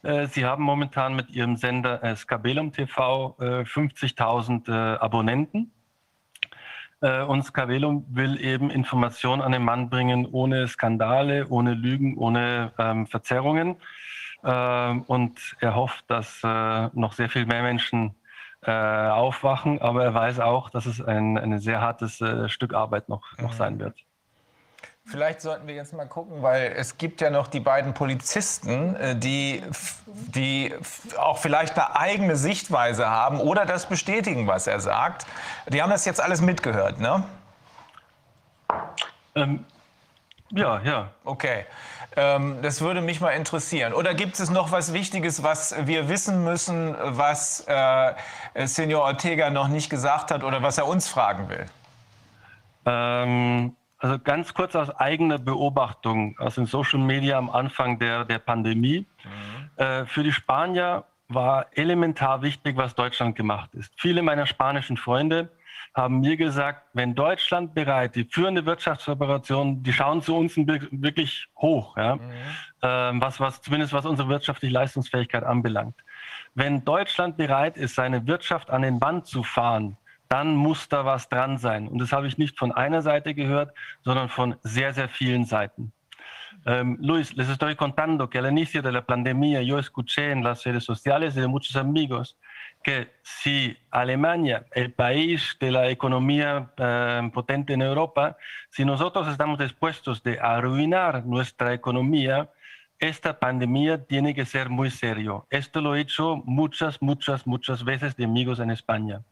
Äh, 0.03 0.27
Sie 0.27 0.45
haben 0.45 0.65
momentan 0.65 1.15
mit 1.15 1.31
Ihrem 1.31 1.57
Sender 1.57 2.03
äh, 2.03 2.17
Skabelum 2.17 2.73
TV 2.73 3.37
50.000 3.39 4.69
äh, 4.69 4.73
äh, 4.73 4.99
Abonnenten. 4.99 5.73
Äh, 7.01 7.23
und 7.23 7.45
Scavelum 7.45 8.07
will 8.09 8.41
eben 8.41 8.71
Informationen 8.71 9.43
an 9.43 9.53
den 9.53 9.63
Mann 9.63 9.91
bringen, 9.91 10.27
ohne 10.27 10.67
Skandale, 10.69 11.47
ohne 11.49 11.75
Lügen, 11.75 12.17
ohne 12.17 12.73
ähm, 12.79 13.07
Verzerrungen. 13.07 13.77
Ähm, 14.45 15.03
und 15.03 15.57
er 15.61 15.75
hofft, 15.75 16.05
dass 16.09 16.43
äh, 16.43 16.89
noch 16.93 17.13
sehr 17.13 17.29
viel 17.29 17.47
mehr 17.47 17.63
Menschen 17.63 18.15
äh, 18.63 18.71
aufwachen, 18.71 19.81
aber 19.81 20.05
er 20.05 20.15
weiß 20.15 20.41
auch, 20.41 20.71
dass 20.71 20.87
es 20.87 21.01
ein, 21.01 21.37
ein 21.39 21.59
sehr 21.59 21.81
hartes 21.81 22.21
äh, 22.21 22.49
Stück 22.49 22.75
Arbeit 22.75 23.09
noch, 23.09 23.37
noch 23.39 23.53
mhm. 23.53 23.57
sein 23.57 23.79
wird. 23.79 24.06
Vielleicht 25.09 25.41
sollten 25.41 25.69
wir 25.69 25.75
jetzt 25.77 25.93
mal 25.93 26.07
gucken, 26.07 26.43
weil 26.43 26.73
es 26.77 26.99
gibt 26.99 27.21
ja 27.21 27.31
noch 27.31 27.47
die 27.47 27.61
beiden 27.61 27.95
Polizisten, 27.95 28.97
äh, 28.97 29.15
die, 29.15 29.63
die 30.07 30.75
auch 31.17 31.39
vielleicht 31.39 31.79
eine 31.79 31.95
eigene 31.95 32.35
Sichtweise 32.35 33.09
haben 33.09 33.39
oder 33.39 33.67
das 33.67 33.87
bestätigen, 33.87 34.49
was 34.49 34.67
er 34.67 34.81
sagt. 34.81 35.25
Die 35.69 35.81
haben 35.81 35.91
das 35.91 36.05
jetzt 36.07 36.21
alles 36.21 36.41
mitgehört, 36.41 36.99
ne? 36.99 37.23
Ähm, 39.37 39.65
ja, 40.51 40.81
ja. 40.81 41.09
Okay. 41.25 41.67
Ähm, 42.17 42.59
das 42.63 42.81
würde 42.81 43.01
mich 43.01 43.21
mal 43.21 43.31
interessieren. 43.31 43.93
Oder 43.93 44.13
gibt 44.15 44.41
es 44.41 44.51
noch 44.51 44.73
was 44.73 44.93
Wichtiges, 44.93 45.45
was 45.45 45.75
wir 45.87 46.09
wissen 46.09 46.43
müssen, 46.43 46.97
was 47.01 47.65
äh, 47.69 48.15
Senior 48.67 49.03
Ortega 49.03 49.51
noch 49.51 49.69
nicht 49.69 49.89
gesagt 49.89 50.33
hat 50.33 50.43
oder 50.43 50.63
was 50.63 50.79
er 50.79 50.89
uns 50.89 51.07
fragen 51.07 51.49
will? 51.49 51.67
Ähm 52.87 53.77
also 53.99 54.19
ganz 54.19 54.53
kurz 54.53 54.77
aus 54.77 54.91
eigener 54.91 55.39
Beobachtung 55.39 56.39
aus 56.39 56.57
den 56.57 56.67
Social 56.67 57.01
Media 57.01 57.39
am 57.39 57.51
Anfang 57.51 57.99
der, 57.99 58.25
der 58.25 58.39
Pandemie. 58.39 59.07
Mhm. 59.25 59.83
Äh, 59.83 60.07
für 60.07 60.23
die 60.23 60.33
Spanier 60.33 61.05
war 61.29 61.67
elementar 61.73 62.43
wichtig, 62.43 62.77
was 62.77 62.95
Deutschland 62.95 63.37
gemacht 63.37 63.75
ist. 63.75 63.93
Viele 63.97 64.23
meiner 64.23 64.47
spanischen 64.47 64.97
Freunde 64.97 65.51
haben 65.95 66.21
mir 66.21 66.37
gesagt, 66.37 66.83
wenn 66.93 67.15
Deutschland 67.15 67.75
bereit, 67.75 68.15
die 68.17 68.25
führende 68.25 68.67
Wirtschaftsoperation, 68.67 69.83
die 69.83 69.95
schauen 69.95 70.21
zu 70.21 70.37
uns 70.37 70.55
wirklich 70.57 71.49
hoch, 71.57 71.97
ja? 71.97 72.17
Mhm. 72.17 72.31
Ähm, 72.83 73.23
was, 73.23 73.41
was, 73.41 73.63
zumindest 73.63 73.95
was 73.95 74.05
unsere 74.05 74.29
wirtschaftliche 74.29 74.75
Leistungsfähigkeit 74.75 75.43
anbelangt. 75.43 75.97
Wenn 76.55 76.85
Deutschland 76.85 77.39
bereit 77.39 77.79
ist, 77.79 77.95
seine 77.95 78.27
Wirtschaft 78.27 78.71
an 78.71 78.83
den 78.83 79.01
Band 79.01 79.27
zu 79.27 79.43
fahren, 79.43 79.97
dann 80.29 80.55
muss 80.55 80.89
da 80.89 81.05
was 81.05 81.29
dran 81.29 81.59
sein. 81.59 81.89
Und 81.89 81.99
das 81.99 82.13
habe 82.13 82.27
ich 82.27 82.39
nicht 82.39 82.59
von 82.59 82.73
einer 82.73 83.03
Seite 83.03 83.35
gehört, 83.35 83.75
sondern 84.03 84.29
von 84.29 84.57
sehr, 84.63 84.93
sehr 84.93 85.09
vielen 85.09 85.45
Seiten. 85.45 85.93
Um, 86.65 86.97
Luis, 87.01 87.37
les 87.37 87.49
estoy 87.49 87.77
contando 87.77 88.29
que 88.29 88.39
al 88.39 88.47
inicio 88.47 88.83
de 88.83 88.91
la 88.91 89.07
pandemia 89.07 89.63
yo 89.63 89.79
escuché 89.79 90.33
en 90.33 90.43
las 90.43 90.65
redes 90.65 90.85
sociales 90.85 91.35
de 91.35 91.47
muchos 91.47 91.77
amigos 91.77 92.37
que 92.83 93.13
si 93.23 93.77
Alemania, 93.91 94.67
el 94.73 94.93
país 94.93 95.57
de 95.61 95.71
la 95.71 95.89
economía 95.89 96.73
uh, 96.79 97.31
potente 97.31 97.73
en 97.75 97.83
Europa, 97.83 98.37
si 98.71 98.85
nosotros 98.85 99.29
estamos 99.29 99.59
dispuestos 99.59 100.23
de 100.23 100.39
arruinar 100.41 101.25
nuestra 101.25 101.73
economía, 101.75 102.51
esta 102.99 103.39
pandemia 103.39 104.05
tiene 104.05 104.35
que 104.35 104.47
ser 104.47 104.71
muy 104.71 104.91
serio. 104.91 105.47
Esto 105.51 105.81
lo 105.81 105.95
he 105.95 106.01
hecho 106.01 106.43
muchas, 106.45 107.03
muchas, 107.03 107.47
muchas 107.47 107.85
veces 107.85 108.17
de 108.17 108.25
amigos 108.25 108.59
en 108.59 108.71
España. 108.71 109.23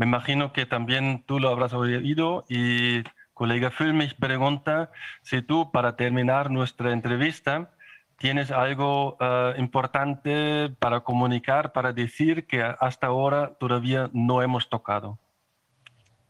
Me 0.00 0.06
imagino 0.06 0.54
que 0.54 0.64
también 0.64 1.24
tú 1.26 1.38
lo 1.38 1.50
habrás 1.50 1.74
oído 1.74 2.46
y 2.48 3.02
colega 3.34 3.70
me 3.92 4.08
pregunta 4.18 4.90
si 5.20 5.42
tú, 5.42 5.70
para 5.72 5.94
terminar 5.94 6.50
nuestra 6.50 6.94
entrevista, 6.94 7.70
tienes 8.16 8.50
algo 8.50 9.18
uh, 9.20 9.60
importante 9.60 10.70
para 10.78 11.00
comunicar, 11.00 11.72
para 11.72 11.92
decir 11.92 12.46
que 12.46 12.62
hasta 12.62 13.08
ahora 13.08 13.52
todavía 13.60 14.08
no 14.14 14.40
hemos 14.40 14.70
tocado. 14.70 15.18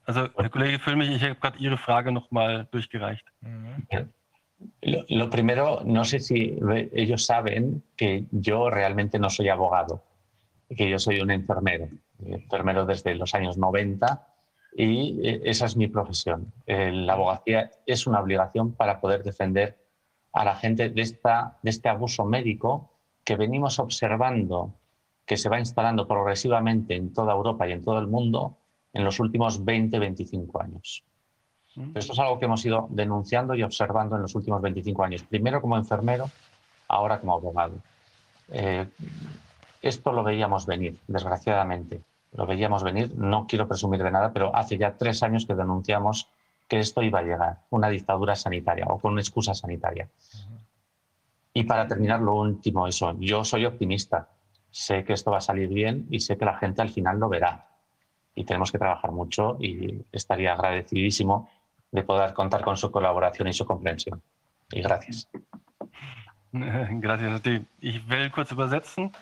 Also, 0.04 0.32
Herr 0.36 0.50
Kollege 0.50 0.80
Füllmich, 0.80 1.10
ich 1.10 1.22
habe 1.22 1.36
gerade 1.36 1.56
Ihre 1.60 1.76
Frage 1.76 2.10
nochmal 2.10 2.68
durchgereicht. 2.72 3.24
Lo, 4.82 5.04
lo, 5.08 5.30
primero, 5.30 5.82
no 5.84 6.04
sé 6.04 6.18
si 6.18 6.58
ellos 6.92 7.24
saben 7.24 7.84
que 7.96 8.24
yo 8.32 8.68
realmente 8.68 9.20
no 9.20 9.30
soy 9.30 9.48
abogado, 9.48 10.02
que 10.76 10.90
yo 10.90 10.98
soy 10.98 11.20
un 11.20 11.30
enfermero. 11.30 11.88
Enfermero 12.26 12.86
desde 12.86 13.14
los 13.14 13.34
años 13.34 13.58
90 13.58 14.26
y 14.76 15.20
eh, 15.26 15.40
esa 15.44 15.66
es 15.66 15.76
mi 15.76 15.88
profesión. 15.88 16.52
La 16.66 17.14
abogacía 17.14 17.70
es 17.86 18.06
una 18.06 18.20
obligación 18.20 18.72
para 18.72 19.00
poder 19.00 19.22
defender 19.22 19.78
a 20.32 20.44
la 20.44 20.56
gente 20.56 20.90
de, 20.90 21.02
esta, 21.02 21.58
de 21.62 21.70
este 21.70 21.88
abuso 21.88 22.24
médico 22.24 22.92
que 23.24 23.36
venimos 23.36 23.78
observando 23.78 24.74
que 25.26 25.36
se 25.36 25.48
va 25.48 25.58
instalando 25.58 26.06
progresivamente 26.06 26.96
en 26.96 27.12
toda 27.12 27.32
Europa 27.32 27.68
y 27.68 27.72
en 27.72 27.84
todo 27.84 27.98
el 27.98 28.06
mundo 28.06 28.56
en 28.92 29.04
los 29.04 29.20
últimos 29.20 29.64
20-25 29.64 30.62
años. 30.62 31.04
Mm. 31.76 31.96
Esto 31.96 32.12
es 32.12 32.18
algo 32.18 32.38
que 32.38 32.46
hemos 32.46 32.64
ido 32.64 32.88
denunciando 32.90 33.54
y 33.54 33.62
observando 33.62 34.16
en 34.16 34.22
los 34.22 34.34
últimos 34.34 34.60
25 34.60 35.04
años, 35.04 35.22
primero 35.22 35.60
como 35.60 35.76
enfermero, 35.76 36.30
ahora 36.88 37.20
como 37.20 37.34
abogado. 37.34 37.74
Eh, 38.48 38.88
esto 39.82 40.12
lo 40.12 40.24
veíamos 40.24 40.66
venir, 40.66 40.98
desgraciadamente 41.06 42.02
lo 42.32 42.46
veíamos 42.46 42.82
venir, 42.82 43.12
no 43.16 43.46
quiero 43.46 43.66
presumir 43.66 44.02
de 44.02 44.10
nada, 44.10 44.32
pero 44.32 44.54
hace 44.54 44.78
ya 44.78 44.96
tres 44.96 45.22
años 45.22 45.46
que 45.46 45.54
denunciamos 45.54 46.28
que 46.68 46.78
esto 46.78 47.02
iba 47.02 47.18
a 47.18 47.22
llegar, 47.22 47.58
una 47.70 47.88
dictadura 47.88 48.36
sanitaria 48.36 48.86
o 48.88 48.98
con 48.98 49.12
una 49.12 49.20
excusa 49.20 49.54
sanitaria. 49.54 50.08
Y 51.52 51.64
para 51.64 51.88
terminar, 51.88 52.20
lo 52.20 52.36
último, 52.36 52.86
eso, 52.86 53.16
yo 53.18 53.44
soy 53.44 53.66
optimista, 53.66 54.28
sé 54.70 55.04
que 55.04 55.14
esto 55.14 55.32
va 55.32 55.38
a 55.38 55.40
salir 55.40 55.68
bien 55.68 56.06
y 56.10 56.20
sé 56.20 56.38
que 56.38 56.44
la 56.44 56.56
gente 56.56 56.80
al 56.80 56.90
final 56.90 57.18
lo 57.18 57.28
verá. 57.28 57.66
Y 58.36 58.44
tenemos 58.44 58.70
que 58.70 58.78
trabajar 58.78 59.10
mucho 59.10 59.56
y 59.58 60.04
estaría 60.12 60.52
agradecidísimo 60.52 61.50
de 61.90 62.04
poder 62.04 62.32
contar 62.32 62.62
con 62.62 62.76
su 62.76 62.90
colaboración 62.92 63.48
y 63.48 63.52
su 63.52 63.66
comprensión. 63.66 64.22
Y 64.70 64.82
gracias. 64.82 65.28
Gracias 66.52 67.32
a 67.32 67.40
ti. 67.40 67.64
Ich 67.80 68.00
will 68.08 68.30
kurz 68.30 68.50
übersetzen. 68.50 69.12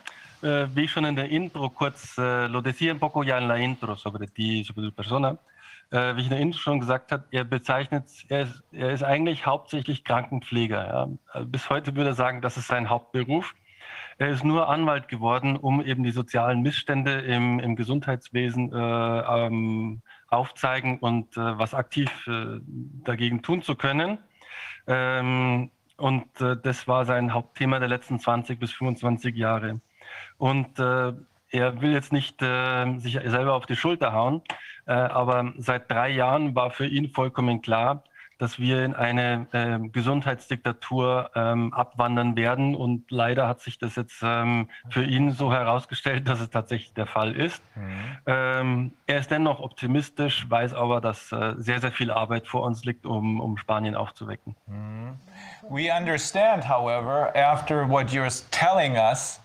Eh, 0.43 0.69
vi 0.75 0.87
schon 0.87 1.05
in 1.05 1.17
der 1.17 1.31
Intro 1.31 1.69
kurz, 1.71 2.17
äh, 2.17 2.47
lo 2.47 2.63
decía 2.63 2.93
un 2.93 3.01
poco 3.01 3.25
ya 3.25 3.39
en 3.39 3.49
la 3.49 3.59
Intro 3.59 3.97
sobre 3.97 4.29
ti, 4.29 4.63
sobre 4.63 4.87
tu 4.87 4.93
persona, 4.93 5.37
äh, 5.91 6.15
wie 6.15 6.21
ich 6.21 6.27
in 6.27 6.31
der 6.31 6.39
Intro 6.39 6.61
schon 6.61 6.79
gesagt 6.79 7.11
habe, 7.11 7.25
er 7.33 7.43
bezeichnet, 7.43 8.05
er 8.29 8.43
ist, 8.43 8.63
er 8.71 8.93
ist 8.93 9.03
eigentlich 9.03 9.47
hauptsächlich 9.47 10.05
Krankenpfleger. 10.05 10.87
Ja. 11.35 11.43
Bis 11.45 11.69
heute 11.71 11.97
würde 11.97 12.11
er 12.11 12.15
sagen, 12.15 12.41
das 12.41 12.57
ist 12.57 12.69
sein 12.69 12.89
Hauptberuf. 12.89 13.55
Er 14.19 14.29
ist 14.29 14.45
nur 14.45 14.69
Anwalt 14.69 15.09
geworden, 15.09 15.57
um 15.57 15.83
eben 15.85 16.05
die 16.05 16.11
sozialen 16.13 16.63
Missstände 16.63 17.21
im, 17.21 17.59
im 17.59 17.75
Gesundheitswesen 17.75 18.73
äh, 18.73 18.77
ähm, 18.77 20.03
aufzeigen 20.29 20.99
und 20.99 21.37
äh, 21.37 21.59
was 21.59 21.75
aktiv 21.75 22.11
äh, 22.29 22.61
dagegen 23.05 23.43
tun 23.43 23.63
zu 23.63 23.75
können. 23.75 24.19
Ähm, 24.87 25.71
und 25.97 26.41
äh, 26.41 26.57
das 26.63 26.87
war 26.87 27.05
sein 27.05 27.33
Hauptthema 27.33 27.81
der 27.81 27.89
letzten 27.89 28.21
20 28.21 28.59
bis 28.61 28.73
25 28.73 29.35
Jahre. 29.35 29.81
Und 30.39 30.79
äh, 30.79 31.13
er 31.51 31.81
will 31.81 31.93
jetzt 31.93 32.13
nicht 32.13 32.43
äh, 32.43 32.99
sich 32.99 33.19
selber 33.25 33.55
auf 33.55 33.67
die 33.67 33.77
Schulter 33.77 34.13
hauen, 34.13 34.43
äh, 34.87 34.93
aber 34.93 35.53
seit 35.59 35.91
drei 35.91 36.11
Jahren 36.11 36.55
war 36.55 36.71
für 36.71 36.87
ihn 36.87 37.11
vollkommen 37.11 37.61
klar, 37.61 38.05
dass 38.39 38.61
wir 38.61 38.85
in 38.85 38.95
eine 38.95 39.49
äh, 39.53 39.89
Gesundheitsdiktatur 39.89 41.31
ähm, 41.35 41.75
abwandern 41.75 42.37
werden. 42.37 42.77
Und 42.77 43.11
leider 43.11 43.49
hat 43.49 43.61
sich 43.61 43.79
das 43.79 43.97
jetzt 43.97 44.21
ähm, 44.23 44.71
für 44.91 45.05
ihn 45.05 45.33
so 45.33 45.53
herausgestellt, 45.53 46.29
dass 46.29 46.41
es 46.41 46.49
tatsächlich 46.49 46.95
der 46.95 47.07
Fall 47.07 47.35
ist. 47.35 47.63
Mhm. 47.75 48.19
Ähm, 48.27 48.93
er 49.07 49.19
ist 49.19 49.31
dennoch 49.31 49.59
optimistisch, 49.61 50.49
weiß 50.49 50.73
aber, 50.73 51.01
dass 51.01 51.33
äh, 51.33 51.55
sehr, 51.57 51.81
sehr 51.81 51.91
viel 51.91 52.13
Arbeit 52.13 52.47
vor 52.47 52.63
uns 52.63 52.85
liegt, 52.85 53.07
um, 53.07 53.41
um 53.41 53.57
Spanien 53.59 53.97
aufzuwecken. 53.97 54.55
Mhm. 54.67 55.19
We 55.69 55.93
understand, 55.93 56.69
however, 56.69 57.35
after 57.37 57.89
what 57.89 58.11
you're 58.11 58.45
telling 58.53 58.97
us, 58.97 59.41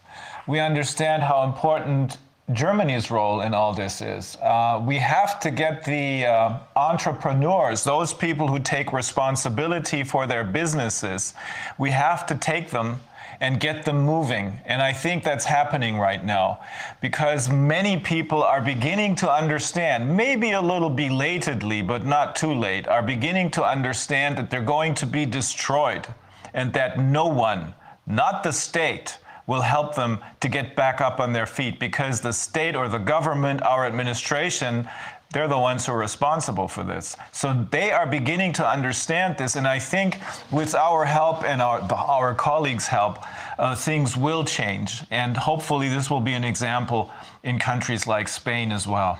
we 0.47 0.59
understand 0.59 1.23
how 1.23 1.43
important 1.43 2.17
Germany's 2.51 3.09
role 3.09 3.41
in 3.41 3.53
all 3.53 3.73
this 3.73 4.01
is. 4.01 4.37
Uh, 4.41 4.81
we 4.85 4.97
have 4.97 5.39
to 5.39 5.49
get 5.49 5.85
the 5.85 6.25
uh, 6.25 6.59
entrepreneurs, 6.75 7.83
those 7.83 8.13
people 8.13 8.47
who 8.47 8.59
take 8.59 8.91
responsibility 8.91 10.03
for 10.03 10.27
their 10.27 10.43
businesses, 10.43 11.33
we 11.77 11.89
have 11.91 12.25
to 12.25 12.35
take 12.35 12.69
them 12.69 12.99
and 13.39 13.59
get 13.59 13.85
them 13.85 14.01
moving. 14.01 14.59
And 14.65 14.81
I 14.81 14.93
think 14.93 15.23
that's 15.23 15.45
happening 15.45 15.97
right 15.97 16.23
now 16.23 16.59
because 17.01 17.49
many 17.49 17.97
people 17.97 18.43
are 18.43 18.61
beginning 18.61 19.15
to 19.17 19.31
understand, 19.31 20.15
maybe 20.15 20.51
a 20.51 20.61
little 20.61 20.89
belatedly, 20.89 21.81
but 21.81 22.05
not 22.05 22.35
too 22.35 22.53
late, 22.53 22.87
are 22.87 23.01
beginning 23.01 23.51
to 23.51 23.63
understand 23.63 24.37
that 24.37 24.49
they're 24.49 24.61
going 24.61 24.95
to 24.95 25.05
be 25.05 25.25
destroyed 25.25 26.07
and 26.53 26.73
that 26.73 26.99
no 26.99 27.27
one, 27.27 27.73
not 28.05 28.43
the 28.43 28.51
state, 28.53 29.17
will 29.47 29.61
help 29.61 29.95
them 29.95 30.19
to 30.39 30.47
get 30.47 30.75
back 30.75 31.01
up 31.01 31.19
on 31.19 31.33
their 31.33 31.45
feet 31.45 31.79
because 31.79 32.21
the 32.21 32.31
state 32.31 32.75
or 32.75 32.87
the 32.87 32.97
government, 32.97 33.61
our 33.63 33.85
administration, 33.85 34.87
they're 35.33 35.47
the 35.47 35.57
ones 35.57 35.85
who 35.85 35.91
are 35.91 35.97
responsible 35.97 36.67
for 36.67 36.83
this. 36.83 37.17
So 37.31 37.67
they 37.71 37.91
are 37.91 38.05
beginning 38.05 38.53
to 38.53 38.67
understand 38.67 39.35
this. 39.37 39.55
And 39.55 39.67
I 39.67 39.79
think 39.79 40.19
with 40.51 40.75
our 40.75 41.03
help 41.03 41.43
and 41.43 41.61
our, 41.61 41.81
our 41.91 42.35
colleagues' 42.35 42.87
help, 42.87 43.17
uh, 43.57 43.75
things 43.75 44.15
will 44.15 44.45
change. 44.45 45.01
And 45.09 45.35
hopefully, 45.35 45.89
this 45.89 46.09
will 46.09 46.21
be 46.21 46.33
an 46.33 46.43
example 46.43 47.11
in 47.41 47.57
countries 47.57 48.05
like 48.05 48.27
Spain 48.27 48.71
as 48.71 48.87
well. 48.87 49.19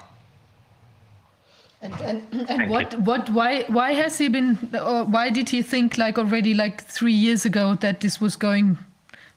And, 1.82 1.94
and, 2.02 2.50
and 2.50 2.70
what, 2.70 2.94
what, 3.02 3.30
why, 3.32 3.64
why 3.64 3.94
has 3.94 4.18
he 4.20 4.30
been, 4.30 4.58
or 4.74 5.04
why 5.06 5.32
did 5.32 5.50
he 5.50 5.64
think 5.64 5.98
like 5.98 6.20
already 6.20 6.54
like 6.54 6.84
three 6.86 7.14
years 7.14 7.44
ago 7.46 7.76
that 7.82 8.02
this 8.02 8.22
was 8.22 8.36
going 8.36 8.78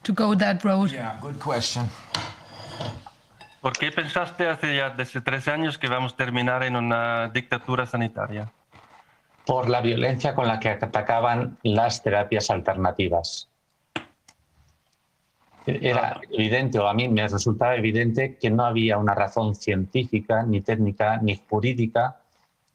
to 0.07 0.13
go 0.13 0.35
that 0.35 0.63
road? 0.63 0.89
Yeah, 0.91 1.19
good 1.21 1.37
question. 1.37 1.89
¿Por 3.61 3.73
qué 3.73 3.91
pensaste 3.91 4.47
hace 4.47 4.77
ya 4.77 4.91
desde 4.91 5.19
tres 5.19 5.47
años 5.47 5.77
que 5.77 5.89
vamos 5.89 6.13
a 6.13 6.15
terminar 6.15 6.63
en 6.63 6.75
una 6.75 7.27
dictadura 7.27 7.85
sanitaria? 7.85 8.49
Por 9.45 9.67
la 9.69 9.81
violencia 9.81 10.33
con 10.33 10.47
la 10.47 10.59
que 10.59 10.69
atacaban 10.69 11.57
las 11.63 12.01
terapias 12.01 12.49
alternativas. 12.49 13.49
Era 15.65 16.21
evidente, 16.31 16.79
o 16.79 16.87
a 16.87 16.93
mí 16.93 17.09
me 17.09 17.27
resultaba 17.27 17.75
evidente, 17.75 18.37
que 18.37 18.49
no 18.49 18.63
había 18.63 18.97
una 18.97 19.13
razón 19.13 19.53
científica, 19.53 20.43
ni 20.43 20.61
técnica, 20.61 21.17
ni 21.17 21.41
jurídica 21.49 22.21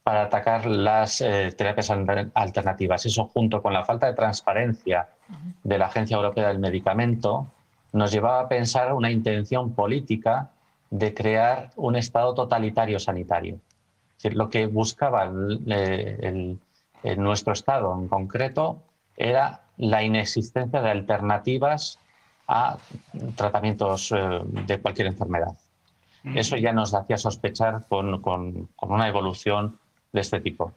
para 0.03 0.25
atacar 0.25 0.67
las 0.67 1.23
eh, 1.23 1.55
terapias 1.57 1.91
alternativas. 2.35 3.07
Eso 3.07 3.31
junto 3.33 3.63
con 3.63 3.73
la 3.73 3.85
falta 3.85 4.09
de 4.09 4.15
transparencia 4.15 5.09
de 5.63 5.79
la 5.79 5.87
Agencia 5.87 6.17
Europea 6.17 6.49
del 6.49 6.59
Medicamento 6.59 7.47
nos 7.93 8.11
llevaba 8.11 8.41
a 8.41 8.49
pensar 8.49 8.93
una 8.93 9.11
intención 9.11 9.75
política 9.75 10.51
de 10.91 11.15
crear 11.15 11.71
un 11.77 11.97
Estado 11.97 12.35
totalitario 12.35 12.99
sanitario. 12.99 13.61
lo 14.25 14.49
que 14.49 14.67
buscaba 14.67 15.31
nuestro 17.17 17.53
Estado 17.53 17.93
en 17.99 18.09
concreto 18.09 18.83
era 19.17 19.63
la 19.77 20.03
inexistencia 20.03 20.81
de 20.81 20.91
alternativas 20.91 21.99
a 22.47 22.79
tratamientos 23.35 24.13
eh, 24.13 24.41
de 24.45 24.81
cualquier 24.81 25.09
enfermedad. 25.09 25.57
Eso 26.25 26.57
ya 26.57 26.73
nos 26.73 26.95
hacía 26.95 27.17
sospechar 27.17 27.85
con, 27.89 28.21
con 28.21 28.69
una 28.81 29.09
evolución 29.09 29.79
de 30.13 30.21
este 30.21 30.41
tipo. 30.41 30.73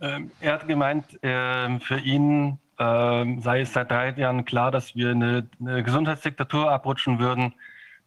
Ähm, 0.00 0.30
er 0.40 0.52
hat 0.52 0.66
gemeint, 0.66 1.22
äh, 1.24 1.80
für 1.80 1.98
ihn 1.98 2.58
äh, 2.78 3.40
sei 3.40 3.60
es 3.60 3.72
seit 3.72 3.90
drei 3.90 4.10
Jahren 4.10 4.44
klar, 4.44 4.70
dass 4.70 4.94
wir 4.94 5.10
eine, 5.10 5.48
eine 5.60 5.82
Gesundheitsdiktatur 5.82 6.70
abrutschen 6.70 7.18
würden, 7.18 7.54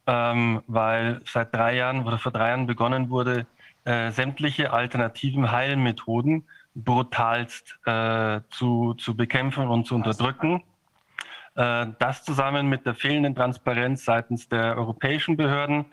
ähm, 0.07 0.61
weil 0.67 1.21
seit 1.25 1.53
drei 1.53 1.75
Jahren 1.75 2.05
oder 2.05 2.17
vor 2.17 2.31
drei 2.31 2.49
Jahren 2.49 2.67
begonnen 2.67 3.09
wurde, 3.09 3.45
äh, 3.83 4.11
sämtliche 4.11 4.73
alternativen 4.73 5.51
Heilmethoden 5.51 6.45
brutalst 6.75 7.77
äh, 7.85 8.41
zu, 8.49 8.93
zu 8.95 9.15
bekämpfen 9.15 9.67
und 9.67 9.87
zu 9.87 9.95
unterdrücken. 9.95 10.63
Äh, 11.55 11.87
das 11.99 12.23
zusammen 12.23 12.67
mit 12.69 12.85
der 12.85 12.95
fehlenden 12.95 13.35
Transparenz 13.35 14.05
seitens 14.05 14.47
der 14.47 14.77
europäischen 14.77 15.35
Behörden 15.35 15.85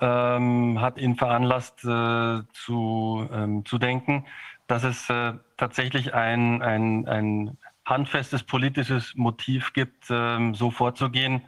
ähm, 0.00 0.80
hat 0.80 0.98
ihn 0.98 1.16
veranlasst 1.16 1.84
äh, 1.84 2.40
zu, 2.52 3.28
ähm, 3.32 3.64
zu 3.64 3.78
denken, 3.78 4.24
dass 4.66 4.84
es 4.84 5.10
äh, 5.10 5.32
tatsächlich 5.56 6.14
ein, 6.14 6.62
ein, 6.62 7.06
ein 7.08 7.58
handfestes 7.90 8.42
politisches 8.42 9.12
Motiv 9.16 9.72
gibt, 9.72 10.04
ähm, 10.10 10.54
so 10.54 10.70
vorzugehen. 10.70 11.42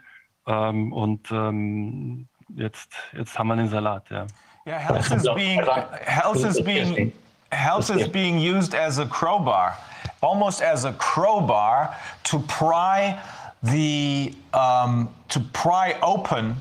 Ähm, 0.46 0.92
und 0.92 1.30
ähm, 1.30 2.28
jetzt, 2.56 2.92
jetzt 3.16 3.38
haben 3.38 3.48
wir 3.48 3.56
den 3.56 3.68
Salat. 3.68 4.10
Ja. 4.10 4.26
Yeah, 4.66 4.78
health 4.78 5.10
is 5.10 5.22
being 5.34 5.60
health 6.04 6.44
is 6.44 6.62
being 6.62 7.12
health 7.50 7.90
is 7.90 8.08
being 8.08 8.38
used 8.38 8.74
as 8.74 8.98
a 8.98 9.06
crowbar, 9.06 9.76
almost 10.20 10.62
as 10.62 10.84
a 10.84 10.92
crowbar 10.92 11.96
to 12.22 12.38
pry 12.46 13.18
the 13.62 14.34
um, 14.54 15.08
to 15.28 15.40
pry 15.52 15.96
open 16.00 16.56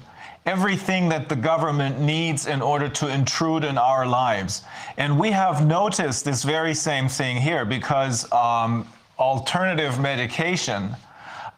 everything 0.45 1.10
that 1.10 1.30
the 1.30 1.36
government 1.36 1.99
needs 1.99 2.48
in 2.48 2.62
order 2.62 2.90
to 2.90 3.08
intrude 3.08 3.64
in 3.64 3.78
our 3.78 4.08
lives. 4.08 4.64
And 4.98 5.20
we 5.20 5.32
have 5.32 5.66
noticed 5.66 6.26
this 6.26 6.44
very 6.44 6.74
same 6.74 7.08
thing 7.08 7.38
here 7.38 7.66
because 7.66 8.32
um, 8.32 8.88
alternative 9.22 9.99
medication, 9.99 10.95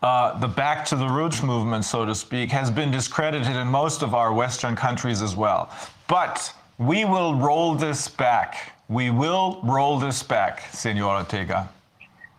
uh, 0.01 0.37
the 0.39 0.47
back 0.47 0.85
to 0.85 0.95
the 0.97 1.07
roots 1.07 1.41
movement, 1.41 1.85
so 1.85 2.05
to 2.05 2.13
speak, 2.13 2.51
has 2.51 2.69
been 2.69 2.91
discredited 2.91 3.55
in 3.55 3.67
most 3.67 4.03
of 4.03 4.13
our 4.13 4.33
Western 4.33 4.75
countries 4.75 5.21
as 5.21 5.35
well. 5.35 5.71
But 6.07 6.53
we 6.77 7.05
will 7.05 7.35
roll 7.35 7.73
this 7.73 8.09
back. 8.09 8.73
We 8.89 9.09
will 9.11 9.61
roll 9.63 9.97
this 9.97 10.21
back, 10.21 10.67
Senor 10.73 11.15
Ortega. 11.19 11.69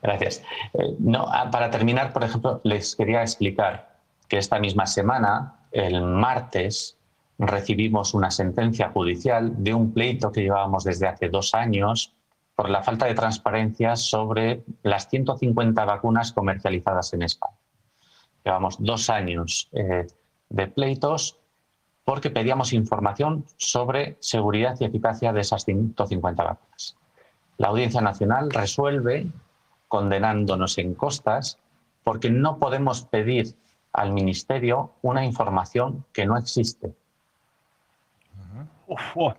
Gracias. 0.05 0.42
Eh, 0.78 0.92
no, 0.98 1.24
ah, 1.26 1.48
para 1.51 1.70
terminar, 1.70 2.12
por 2.12 2.22
ejemplo, 2.22 2.60
les 2.64 2.94
quería 2.94 3.22
explicar 3.22 3.86
que 4.28 4.36
esta 4.36 4.59
misma 4.59 4.86
semana 4.86 5.55
el 5.72 6.02
martes 6.02 6.96
recibimos 7.38 8.12
una 8.12 8.30
sentencia 8.30 8.90
judicial 8.90 9.51
de 9.64 9.72
un 9.72 9.92
pleito 9.92 10.30
que 10.30 10.42
llevábamos 10.42 10.84
desde 10.84 11.09
hace 11.09 11.30
dos 11.30 11.55
años 11.55 12.12
por 12.55 12.70
la 12.70 12.82
falta 12.82 13.06
de 13.06 13.14
transparencia 13.14 13.97
sobre 13.97 14.62
las 14.82 15.09
150 15.09 15.85
vacunas 15.85 16.32
comercializadas 16.32 17.12
en 17.14 17.22
España. 17.22 17.56
Llevamos 18.44 18.76
dos 18.78 19.10
años 19.10 19.68
eh, 19.72 20.06
de 20.48 20.66
pleitos 20.68 21.39
porque 22.05 22.31
pedíamos 22.31 22.72
información 22.72 23.47
sobre 23.56 24.16
seguridad 24.20 24.76
y 24.78 24.85
eficacia 24.85 25.32
de 25.32 25.40
esas 25.40 25.64
150 25.64 26.44
vacunas. 26.44 26.97
La 27.56 27.68
Audiencia 27.68 28.01
Nacional 28.01 28.51
resuelve 28.51 29.26
condenándonos 29.89 30.78
en 30.78 30.94
costas 30.94 31.59
porque 32.02 32.31
no 32.31 32.59
podemos 32.59 33.02
pedir 33.05 33.55
al 33.93 34.12
Ministerio 34.12 34.93
una 35.02 35.24
información 35.24 36.05
que 36.12 36.26
no 36.26 36.36
existe. 36.36 36.94
Oh, 38.86 38.97
oh. 39.14 39.35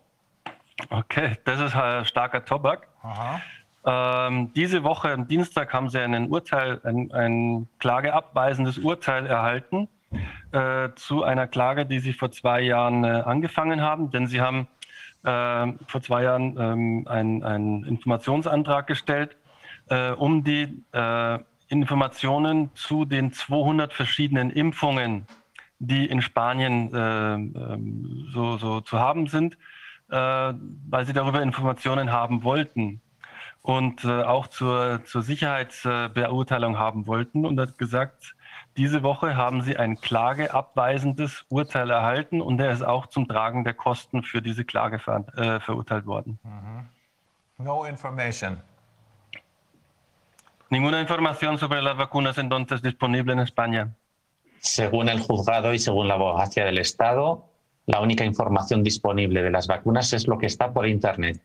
Okay, 0.92 1.38
das 1.46 2.14
Tobak. 2.46 2.90
Ähm, 3.86 4.52
diese 4.54 4.84
Woche, 4.84 5.12
am 5.12 5.28
Dienstag, 5.28 5.74
haben 5.74 5.90
Sie 5.90 6.00
ein 6.00 6.30
Urteil, 6.30 6.82
ein, 6.84 7.12
ein 7.12 7.68
klageabweisendes 7.80 8.80
Urteil 8.80 9.28
erhalten 9.28 9.88
äh, 10.52 10.90
zu 10.96 11.24
einer 11.24 11.48
Klage, 11.48 11.86
die 11.86 12.00
Sie 12.00 12.14
vor 12.14 12.32
zwei 12.32 12.62
Jahren 12.62 13.04
äh, 13.04 13.08
angefangen 13.08 13.82
haben. 13.82 14.10
Denn 14.10 14.28
Sie 14.28 14.42
haben 14.42 14.68
äh, 15.24 15.74
vor 15.88 16.02
zwei 16.02 16.24
Jahren 16.24 16.58
ähm, 16.60 17.08
einen 17.08 17.84
Informationsantrag 17.84 18.88
gestellt, 18.88 19.36
äh, 19.90 20.12
um 20.12 20.44
die 20.44 20.84
äh, 20.92 21.40
Informationen 21.68 22.72
zu 22.76 23.06
den 23.06 23.32
200 23.32 23.94
verschiedenen 23.94 24.52
Impfungen, 24.52 25.28
die 25.80 26.06
in 26.06 26.22
Spanien 26.22 26.94
äh, 26.94 27.34
ähm, 27.34 28.30
so, 28.34 28.58
so, 28.58 28.82
zu 28.82 29.00
haben 29.00 29.28
sind, 29.28 29.58
weil 30.08 31.06
sie 31.06 31.14
darüber 31.14 31.42
Informationen 31.42 32.12
haben 32.12 32.44
wollten 32.44 33.02
und 33.66 34.04
äh, 34.04 34.22
auch 34.22 34.48
zur, 34.48 35.04
zur 35.06 35.24
Sicherheitsbeurteilung 35.24 36.78
haben 36.78 37.08
wollten 37.08 37.46
und 37.46 37.60
hat 37.60 37.80
gesagt, 37.80 38.36
diese 38.78 39.02
Woche 39.02 39.36
haben 39.36 39.62
sie 39.62 39.78
ein 39.78 40.00
klageabweisendes 40.00 41.46
Urteil 41.50 41.90
erhalten 41.90 42.42
und 42.42 42.60
er 42.60 42.72
ist 42.72 42.84
auch 42.84 43.08
zum 43.08 43.28
Tragen 43.28 43.64
der 43.64 43.74
Kosten 43.74 44.22
für 44.22 44.42
diese 44.42 44.66
Klage 44.66 45.00
ver 45.00 45.26
äh, 45.36 45.60
verurteilt 45.62 46.06
worden. 46.06 46.40
Mhm. 46.44 47.66
No 47.66 47.86
information. 47.86 48.62
Ninguna 50.70 51.00
información 51.00 51.58
sobre 51.58 51.82
las 51.82 51.98
vacunas 51.98 52.38
entonces 52.38 52.82
disponible 52.82 53.34
en 53.34 53.40
España. 53.40 53.94
Según 54.60 55.10
el 55.10 55.22
juzgado 55.22 55.74
y 55.74 55.80
según 55.80 56.08
la 56.08 56.16
abogacía 56.16 56.66
del 56.66 56.80
Estado, 56.80 57.50
la 57.86 58.00
única 58.00 58.26
información 58.26 58.84
disponible 58.84 59.44
de 59.44 59.52
las 59.52 59.68
vacunas 59.68 60.14
es 60.14 60.28
lo 60.28 60.38
que 60.38 60.48
está 60.48 60.74
por 60.74 60.88
Internet. 60.88 61.40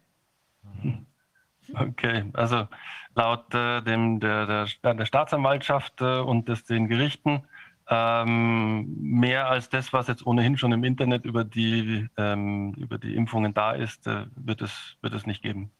Okay, 1.74 2.24
also 2.34 2.68
laut 3.14 3.54
äh, 3.54 3.80
dem, 3.82 4.18
der, 4.18 4.46
der, 4.46 4.94
der 4.94 5.06
Staatsanwaltschaft 5.06 6.00
äh, 6.00 6.18
und 6.20 6.48
des, 6.48 6.64
den 6.64 6.88
Gerichten 6.88 7.42
ähm, 7.88 8.86
mehr 9.00 9.48
als 9.48 9.68
das, 9.68 9.92
was 9.92 10.06
jetzt 10.06 10.24
ohnehin 10.26 10.56
schon 10.56 10.72
im 10.72 10.84
Internet 10.84 11.24
über 11.24 11.44
die, 11.44 12.08
ähm, 12.16 12.72
über 12.74 12.98
die 12.98 13.16
Impfungen 13.16 13.52
da 13.52 13.72
ist, 13.72 14.06
äh, 14.06 14.26
wird, 14.36 14.62
es, 14.62 14.96
wird 15.02 15.14
es 15.14 15.26
nicht 15.26 15.42
geben. 15.42 15.70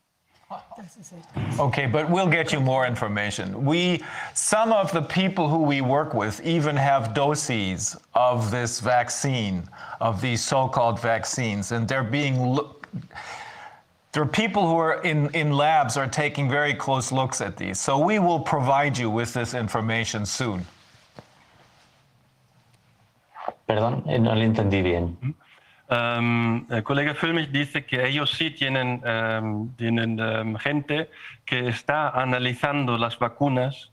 Okay, 1.59 1.87
but 1.87 2.11
we'll 2.11 2.27
get 2.29 2.53
you 2.53 2.61
more 2.61 2.87
information. 2.87 3.65
We, 3.65 4.03
some 4.35 4.73
of 4.73 4.93
the 4.93 5.03
people 5.03 5.49
who 5.49 5.63
we 5.63 5.81
work 5.81 6.15
with 6.15 6.41
even 6.45 6.77
have 6.77 7.15
doses 7.15 7.97
of 8.15 8.51
this 8.51 8.81
vaccine, 8.81 9.69
of 10.01 10.21
these 10.21 10.43
so-called 10.43 11.01
vaccines, 11.01 11.73
and 11.73 11.87
they're 11.87 12.03
being 12.03 12.43
looked. 12.43 12.87
there 14.13 14.23
are 14.23 14.27
people 14.27 14.69
who 14.69 14.77
are 14.77 15.01
in, 15.03 15.33
in 15.35 15.53
labs 15.53 15.97
are 15.97 16.09
taking 16.09 16.51
very 16.51 16.75
close 16.75 17.13
looks 17.13 17.41
at 17.41 17.57
these. 17.57 17.79
So 17.79 17.99
we 17.99 18.19
will 18.19 18.41
provide 18.41 18.99
you 18.99 19.09
with 19.09 19.33
this 19.33 19.55
information 19.55 20.27
soon. 20.27 20.67
Perdón, 23.69 24.03
eh, 24.09 24.19
no 24.19 24.35
le 24.35 24.45
entendí 24.45 24.83
bien. 24.83 25.17
Um, 25.91 26.67
el 26.71 26.85
colega 26.85 27.15
Fulmich 27.15 27.51
dice 27.51 27.85
que 27.85 28.07
ellos 28.07 28.31
sí 28.31 28.53
tienen, 28.53 29.03
um, 29.05 29.75
tienen 29.75 30.21
um, 30.21 30.55
gente 30.55 31.11
que 31.45 31.67
está 31.67 32.11
analizando 32.11 32.97
las 32.97 33.19
vacunas 33.19 33.91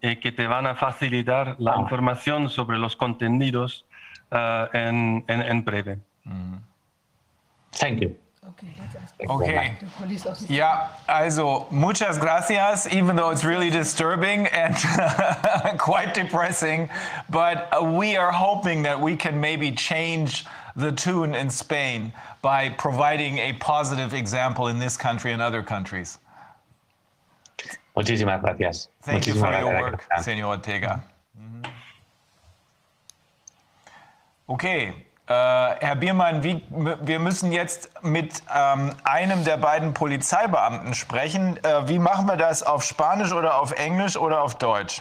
y 0.00 0.16
que 0.16 0.32
te 0.32 0.48
van 0.48 0.66
a 0.66 0.74
facilitar 0.74 1.54
la 1.60 1.74
ah. 1.74 1.80
información 1.80 2.48
sobre 2.48 2.76
los 2.78 2.96
contenidos 2.96 3.86
uh, 4.32 4.66
en, 4.76 5.24
en, 5.28 5.42
en, 5.42 5.64
breve. 5.64 5.98
Mm. 6.24 6.56
Thank 7.70 8.00
you. 8.00 8.16
Okay. 9.30 9.76
Yeah, 10.48 10.88
also, 11.08 11.68
muchas 11.70 12.18
gracias, 12.18 12.92
even 12.92 13.14
though 13.14 13.30
it's 13.30 13.44
really 13.44 13.70
disturbing 13.70 14.46
and 14.48 14.74
quite 15.78 16.12
depressing. 16.12 16.90
But 17.30 17.68
we 17.94 18.16
are 18.16 18.32
hoping 18.32 18.82
that 18.82 19.00
we 19.00 19.16
can 19.16 19.40
maybe 19.40 19.70
change 19.70 20.44
the 20.74 20.90
tune 20.90 21.34
in 21.34 21.50
Spain 21.50 22.12
by 22.40 22.70
providing 22.70 23.38
a 23.38 23.52
positive 23.54 24.12
example 24.12 24.68
in 24.68 24.78
this 24.78 24.96
country 24.96 25.32
and 25.32 25.40
other 25.40 25.62
countries. 25.62 26.18
Muchísimas 27.96 28.40
gracias. 28.40 28.88
Thank 29.02 29.24
Muchísimas 29.24 29.34
you 29.34 29.40
for 29.40 29.52
your 29.52 29.82
work, 29.82 30.04
Senor 30.20 30.46
Ortega. 30.46 31.04
Mm-hmm. 31.38 31.70
Okay. 34.48 35.06
Äh, 35.32 35.76
Herr 35.80 35.96
Biermann, 35.96 36.42
wie, 36.42 36.62
wir 36.68 37.18
müssen 37.18 37.52
jetzt 37.52 37.90
mit 38.02 38.42
ähm, 38.54 38.90
einem 39.02 39.44
der 39.44 39.56
beiden 39.56 39.94
Polizeibeamten 39.94 40.92
sprechen. 40.94 41.56
Äh, 41.64 41.88
wie 41.88 41.98
machen 41.98 42.26
wir 42.26 42.36
das 42.36 42.62
auf 42.62 42.82
Spanisch 42.82 43.32
oder 43.32 43.58
auf 43.58 43.72
Englisch 43.72 44.16
oder 44.16 44.42
auf 44.42 44.58
Deutsch? 44.58 45.00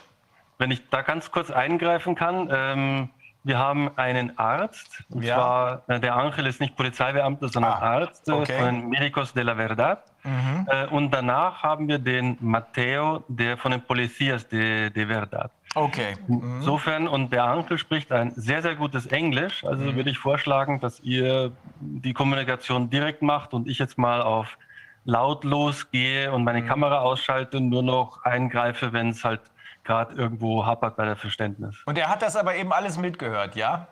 Wenn 0.58 0.72
ich 0.72 0.90
da 0.90 1.02
ganz 1.02 1.32
kurz 1.32 1.52
eingreifen 1.52 2.16
kann. 2.16 2.50
Ähm, 2.50 3.10
wir 3.44 3.58
haben 3.58 3.90
einen 3.98 4.38
Arzt, 4.38 5.04
und 5.10 5.24
ja. 5.24 5.36
zwar 5.36 5.82
äh, 5.88 6.00
der 6.00 6.16
Angel 6.16 6.46
ist 6.46 6.62
nicht 6.62 6.76
Polizeibeamter, 6.76 7.50
sondern 7.50 7.74
ah, 7.74 7.98
Arzt 7.98 8.30
okay. 8.30 8.60
von 8.60 8.88
Medicos 8.88 9.34
de 9.34 9.44
la 9.44 9.56
Verdad. 9.56 10.04
Mhm. 10.24 10.68
Äh, 10.70 10.86
und 10.88 11.12
danach 11.12 11.64
haben 11.64 11.88
wir 11.88 11.98
den 11.98 12.38
Matteo, 12.40 13.24
der 13.28 13.58
von 13.58 13.72
den 13.72 13.82
Policías 13.82 14.48
de, 14.48 14.92
de 14.92 15.08
Verdad. 15.08 15.50
Okay. 15.76 16.16
Mhm. 16.28 16.58
Insofern, 16.58 17.08
und 17.08 17.32
der 17.32 17.46
Onkel 17.46 17.78
spricht 17.78 18.12
ein 18.12 18.32
sehr, 18.32 18.62
sehr 18.62 18.76
gutes 18.76 19.06
Englisch. 19.08 19.64
Also 19.64 19.84
mhm. 19.84 19.96
würde 19.96 20.10
ich 20.10 20.18
vorschlagen, 20.18 20.80
dass 20.80 21.00
ihr 21.00 21.52
die 21.80 22.14
Kommunikation 22.14 22.90
direkt 22.90 23.22
macht 23.22 23.54
und 23.54 23.68
ich 23.68 23.80
jetzt 23.80 23.98
mal 23.98 24.22
auf 24.22 24.58
lautlos 25.06 25.90
gehe 25.92 26.32
und 26.32 26.44
meine 26.44 26.62
mhm. 26.62 26.68
Kamera 26.68 27.00
ausschalte 27.00 27.58
und 27.58 27.70
nur 27.70 27.84
noch 27.84 28.24
eingreife, 28.24 28.94
wenn 28.94 29.10
es 29.10 29.24
halt 29.24 29.42
gerade 29.84 30.14
irgendwo 30.16 30.66
hapert 30.66 30.96
bei 30.96 31.06
der 31.06 31.16
Verständnis. 31.16 31.76
Und 31.86 31.98
er 31.98 32.10
hat 32.10 32.22
das 32.22 32.36
aber 32.36 32.56
eben 32.56 32.72
alles 32.72 32.98
mitgehört, 32.98 33.56
ja? 33.56 33.88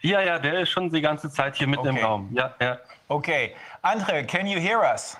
Ja, 0.00 0.20
ja, 0.20 0.38
der 0.38 0.60
ist 0.60 0.70
schon 0.70 0.90
die 0.90 1.00
ganze 1.00 1.30
Zeit 1.30 1.54
hier 1.56 1.68
mitten 1.68 1.88
okay. 1.88 1.98
im 2.00 2.04
Raum. 2.04 2.28
Ja, 2.32 2.54
ja. 2.60 2.78
Okay. 3.08 3.54
Andre, 3.82 4.24
can 4.24 4.46
you 4.46 4.58
hear 4.58 4.80
us? 4.80 5.16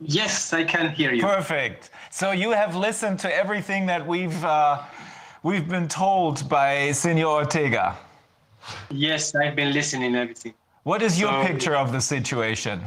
Yes, 0.00 0.52
I 0.52 0.64
can 0.64 0.90
hear 0.90 1.12
you. 1.12 1.22
Perfect. 1.22 1.90
So 2.10 2.32
you 2.32 2.50
have 2.50 2.76
listened 2.76 3.18
to 3.20 3.34
everything 3.34 3.86
that 3.86 4.06
we've 4.06 4.44
uh, 4.44 4.82
we've 5.42 5.68
been 5.68 5.88
told 5.88 6.48
by 6.48 6.92
Senor 6.92 7.26
Ortega. 7.26 7.96
Yes, 8.90 9.34
I've 9.34 9.56
been 9.56 9.72
listening 9.72 10.14
everything. 10.14 10.54
What 10.82 11.02
is 11.02 11.18
your 11.18 11.30
so, 11.30 11.46
picture 11.46 11.76
of 11.76 11.92
the 11.92 12.00
situation? 12.00 12.80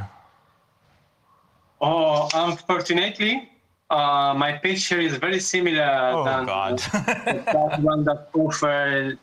Oh, 1.82 2.30
unfortunately, 2.34 3.50
uh, 3.90 4.34
my 4.38 4.54
picture 4.54 5.00
is 5.00 5.16
very 5.16 5.40
similar 5.40 6.12
oh, 6.14 6.24
than 6.24 6.46
God. 6.46 6.80
that 6.94 7.80
one 7.82 8.04
that 8.04 8.30
offered 8.34 9.18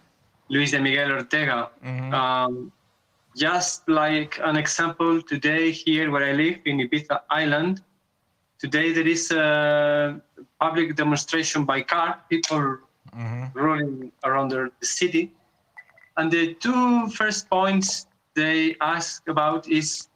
Luis 0.48 0.72
de 0.72 0.80
Miguel 0.80 1.12
Ortega. 1.12 1.70
Mm-hmm. 1.84 2.14
Um, 2.14 2.72
just 3.36 3.86
like 3.88 4.40
an 4.42 4.56
example, 4.56 5.20
today 5.20 5.70
here 5.70 6.10
where 6.10 6.24
I 6.24 6.32
live 6.32 6.58
in 6.64 6.78
Ibiza 6.78 7.20
Island, 7.28 7.82
today 8.58 8.92
there 8.92 9.06
is 9.06 9.30
a 9.30 10.20
public 10.58 10.96
demonstration 10.96 11.66
by 11.66 11.82
car, 11.82 12.22
people 12.30 12.78
mm-hmm. 13.14 13.44
rolling 13.52 14.10
around 14.24 14.48
the 14.48 14.70
city. 14.82 15.32
And 16.16 16.32
the 16.32 16.54
two 16.54 17.08
first 17.10 17.50
points 17.50 18.06
they 18.34 18.74
ask 18.80 19.28
about 19.28 19.68
is 19.68 20.08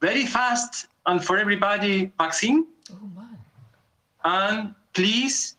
very 0.00 0.26
fast 0.26 0.88
and 1.06 1.24
for 1.24 1.38
everybody 1.38 2.10
vaccine. 2.18 2.66
Oh, 2.90 3.10
and 4.24 4.74
please 4.92 5.56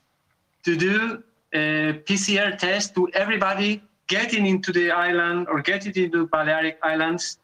to 0.63 0.75
do 0.75 1.23
a 1.53 2.01
PCR 2.05 2.57
test 2.57 2.95
to 2.95 3.07
everybody 3.13 3.81
getting 4.07 4.45
into 4.45 4.71
the 4.71 4.91
island 4.91 5.47
or 5.49 5.61
getting 5.61 5.93
into 5.95 6.19
the 6.19 6.25
Balearic 6.25 6.77
Islands, 6.83 7.39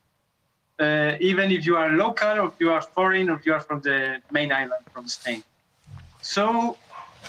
uh, 0.80 1.14
even 1.20 1.52
if 1.52 1.66
you 1.66 1.76
are 1.76 1.90
local 1.92 2.40
or 2.40 2.48
if 2.48 2.54
you 2.60 2.72
are 2.72 2.82
foreign 2.82 3.30
or 3.30 3.36
if 3.36 3.46
you 3.46 3.54
are 3.54 3.60
from 3.60 3.82
the 3.82 4.22
main 4.32 4.52
island 4.52 4.84
from 4.94 5.08
Spain. 5.08 5.44
So 6.22 6.78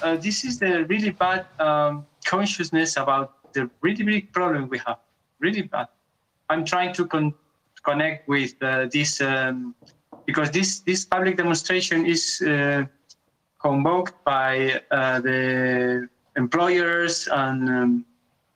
uh, 0.02 0.16
this 0.16 0.44
is 0.44 0.58
the 0.58 0.84
really 0.86 1.10
bad 1.10 1.46
um, 1.58 2.06
consciousness 2.24 2.96
about 2.96 3.52
the 3.52 3.70
really 3.80 4.04
big 4.04 4.32
problem 4.32 4.68
we 4.68 4.78
have. 4.86 4.98
Really 5.40 5.62
bad. 5.62 5.88
I'm 6.48 6.64
trying 6.64 6.92
to 6.94 7.06
con- 7.06 7.34
connect 7.82 8.28
with 8.28 8.54
uh, 8.62 8.86
this 8.92 9.20
um, 9.20 9.74
because 10.26 10.50
this 10.50 10.80
this 10.80 11.04
public 11.04 11.36
demonstration 11.36 12.06
is 12.06 12.42
uh, 12.42 12.84
convoked 13.60 14.14
by 14.24 14.80
uh, 14.90 15.20
the 15.20 16.08
employers 16.36 17.28
and 17.30 17.68
um, 17.68 18.04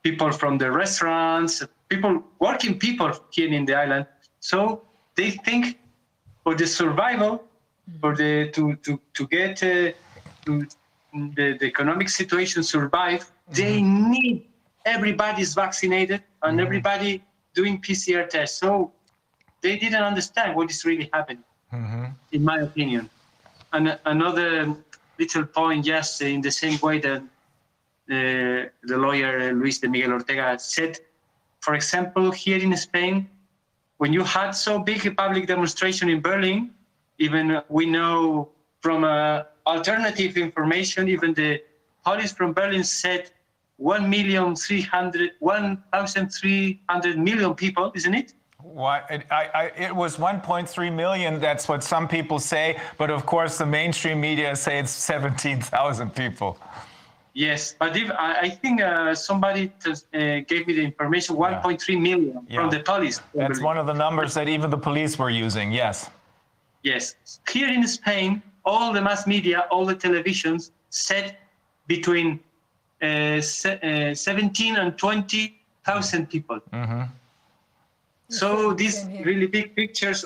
people 0.08 0.30
from 0.30 0.56
the 0.62 0.70
restaurants, 0.82 1.52
people, 1.88 2.12
working 2.38 2.74
people 2.86 3.10
here 3.34 3.50
in 3.58 3.64
the 3.68 3.74
island. 3.84 4.04
So 4.50 4.58
they 5.18 5.30
think 5.46 5.62
for 6.44 6.54
the 6.60 6.66
survival, 6.80 7.32
for 8.00 8.12
the 8.20 8.32
to 8.56 8.62
to 8.84 8.92
to 9.16 9.22
get 9.36 9.54
uh, 9.62 9.90
to 10.44 10.50
the, 11.38 11.46
the 11.60 11.66
economic 11.74 12.08
situation 12.20 12.58
survive, 12.76 13.22
mm-hmm. 13.22 13.54
they 13.60 13.74
need 13.82 14.36
everybody's 14.94 15.52
vaccinated 15.62 16.20
and 16.42 16.52
mm-hmm. 16.52 16.66
everybody 16.66 17.12
doing 17.58 17.74
PCR 17.84 18.24
tests. 18.34 18.56
So 18.62 18.92
they 19.64 19.74
didn't 19.82 20.04
understand 20.12 20.48
what 20.56 20.66
is 20.74 20.80
really 20.90 21.08
happening, 21.16 21.46
mm-hmm. 21.72 22.04
in 22.36 22.42
my 22.50 22.58
opinion. 22.68 23.10
And 23.72 23.98
another 24.14 24.50
little 25.18 25.46
point, 25.58 25.80
yes, 25.92 26.20
in 26.20 26.40
the 26.48 26.54
same 26.62 26.78
way 26.86 26.96
that 27.06 27.22
the, 28.08 28.70
the 28.84 28.96
lawyer 28.96 29.52
Luis 29.52 29.78
de 29.78 29.88
Miguel 29.88 30.12
Ortega 30.12 30.58
said, 30.58 30.98
for 31.60 31.74
example, 31.74 32.30
here 32.30 32.58
in 32.58 32.76
Spain, 32.76 33.28
when 33.98 34.12
you 34.12 34.22
had 34.22 34.50
so 34.50 34.78
big 34.78 35.06
a 35.06 35.10
public 35.10 35.46
demonstration 35.46 36.08
in 36.08 36.20
Berlin, 36.20 36.70
even 37.18 37.60
we 37.68 37.86
know 37.86 38.50
from 38.80 39.04
uh, 39.04 39.42
alternative 39.66 40.36
information, 40.36 41.08
even 41.08 41.34
the 41.34 41.62
police 42.04 42.32
from 42.32 42.52
Berlin 42.52 42.84
said 42.84 43.30
1 43.78 44.08
million 44.08 44.54
300, 44.54 45.32
1,300 45.40 47.18
million 47.18 47.54
people, 47.54 47.92
isn't 47.94 48.14
it? 48.14 48.34
Why, 48.62 49.02
it, 49.10 49.22
I, 49.30 49.50
I, 49.54 49.64
it 49.76 49.94
was 49.94 50.16
1.3 50.16 50.92
million. 50.94 51.40
That's 51.40 51.68
what 51.68 51.84
some 51.84 52.08
people 52.08 52.38
say, 52.38 52.78
but 52.98 53.10
of 53.10 53.24
course 53.24 53.58
the 53.58 53.66
mainstream 53.66 54.20
media 54.20 54.56
say 54.56 54.78
it's 54.78 54.90
17,000 54.90 56.14
people. 56.14 56.58
Yes, 57.36 57.74
but 57.78 57.94
if 57.94 58.10
I, 58.12 58.30
I 58.46 58.48
think 58.48 58.80
uh, 58.80 59.14
somebody 59.14 59.70
t- 59.84 59.90
uh, 59.92 60.40
gave 60.48 60.66
me 60.66 60.72
the 60.72 60.82
information 60.90 61.36
1.3 61.36 62.00
million 62.00 62.46
Yeah. 62.48 62.56
from 62.56 62.70
the 62.70 62.80
police. 62.80 63.20
That's 63.34 63.60
one 63.60 63.76
of 63.76 63.86
the 63.86 63.92
numbers 63.92 64.32
that 64.38 64.48
even 64.48 64.70
the 64.70 64.78
police 64.88 65.18
were 65.18 65.28
using. 65.28 65.70
Yes. 65.70 66.08
Yes. 66.82 67.14
Here 67.52 67.68
in 67.68 67.86
Spain, 67.86 68.42
all 68.64 68.90
the 68.90 69.02
mass 69.02 69.26
media, 69.26 69.66
all 69.70 69.84
the 69.84 69.94
televisions 69.94 70.70
said 70.88 71.36
between 71.86 72.40
uh, 73.02 73.42
se- 73.42 74.12
uh, 74.12 74.14
17 74.14 74.76
and 74.76 74.96
20,000 74.96 76.30
people. 76.30 76.60
So 78.30 78.72
these 78.72 79.04
really 79.24 79.46
big 79.46 79.76
pictures, 79.76 80.24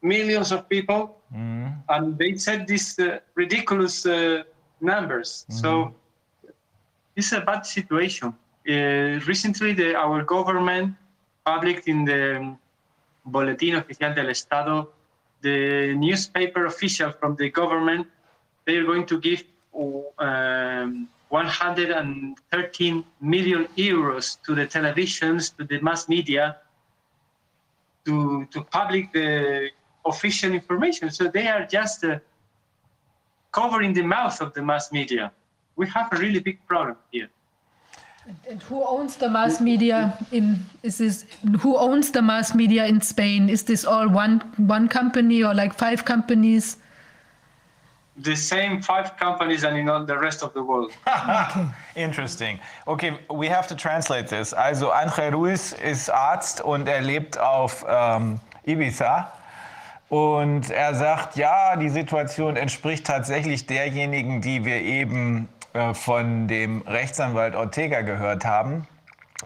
millions 0.00 0.52
of 0.52 0.68
people, 0.68 1.16
and 1.34 2.16
they 2.18 2.36
said 2.36 2.68
these 2.68 2.96
uh, 3.00 3.18
ridiculous 3.34 4.06
uh, 4.06 4.44
numbers. 4.80 5.44
So 5.48 5.92
it's 7.20 7.32
a 7.32 7.42
bad 7.50 7.62
situation. 7.66 8.28
Uh, 8.68 9.20
recently, 9.32 9.72
the, 9.80 9.94
our 9.94 10.22
government 10.22 10.94
published 11.44 11.86
in 11.86 12.04
the 12.04 12.22
Boletín 13.34 13.74
Oficial 13.80 14.14
del 14.14 14.30
Estado 14.30 14.76
the 15.42 15.94
newspaper 15.94 16.66
official 16.66 17.12
from 17.12 17.36
the 17.36 17.48
government, 17.50 18.06
they 18.66 18.76
are 18.76 18.84
going 18.84 19.06
to 19.06 19.18
give 19.20 19.42
um, 20.18 21.08
113 21.28 23.04
million 23.20 23.68
euros 23.76 24.42
to 24.42 24.54
the 24.54 24.66
televisions, 24.66 25.56
to 25.56 25.64
the 25.64 25.80
mass 25.80 26.08
media, 26.08 26.56
to, 28.04 28.46
to 28.50 28.62
public 28.64 29.12
the 29.12 29.70
official 30.04 30.52
information. 30.52 31.10
So 31.10 31.28
they 31.28 31.46
are 31.48 31.64
just 31.66 32.04
uh, 32.04 32.18
covering 33.52 33.92
the 33.94 34.02
mouth 34.02 34.40
of 34.40 34.52
the 34.54 34.62
mass 34.62 34.92
media. 34.92 35.32
We 35.80 35.86
have 35.88 36.12
a 36.12 36.16
really 36.16 36.40
big 36.40 36.58
problem 36.66 36.96
here. 37.10 37.30
And 38.50 38.62
who 38.64 38.84
owns 38.84 39.16
the 39.16 39.30
mass 39.30 39.62
media 39.62 39.98
in 40.30 40.66
is 40.82 40.98
this 40.98 41.24
who 41.62 41.78
owns 41.78 42.10
the 42.12 42.20
mass 42.20 42.54
media 42.54 42.84
in 42.84 43.00
Spain? 43.00 43.48
Is 43.48 43.62
this 43.62 43.86
all 43.86 44.06
one 44.06 44.40
one 44.58 44.88
company 44.88 45.42
or 45.42 45.54
like 45.54 45.72
five 45.72 46.04
companies? 46.04 46.76
The 48.18 48.36
same 48.36 48.82
five 48.82 49.16
companies 49.16 49.64
and 49.64 49.78
in 49.78 49.88
all 49.88 50.04
the 50.04 50.18
rest 50.18 50.42
of 50.42 50.52
the 50.52 50.62
world. 50.62 50.92
Interesting. 51.96 52.60
Okay, 52.86 53.18
we 53.30 53.48
have 53.48 53.66
to 53.68 53.74
translate 53.74 54.28
this. 54.28 54.52
Also 54.52 54.90
Angel 54.90 55.30
Ruiz 55.30 55.72
ist 55.72 56.10
Arzt 56.10 56.60
und 56.60 56.88
er 56.88 57.00
lebt 57.00 57.38
auf 57.38 57.86
ähm, 57.88 58.38
Ibiza. 58.66 59.32
Und 60.10 60.70
er 60.70 60.94
sagt, 60.94 61.36
ja, 61.36 61.76
die 61.76 61.88
Situation 61.88 62.56
entspricht 62.56 63.06
tatsächlich 63.06 63.66
derjenigen, 63.66 64.42
die 64.42 64.64
wir 64.64 64.82
eben 64.82 65.48
äh, 65.72 65.94
von 65.94 66.48
dem 66.48 66.82
Rechtsanwalt 66.82 67.54
Ortega 67.54 68.00
gehört 68.02 68.44
haben. 68.44 68.86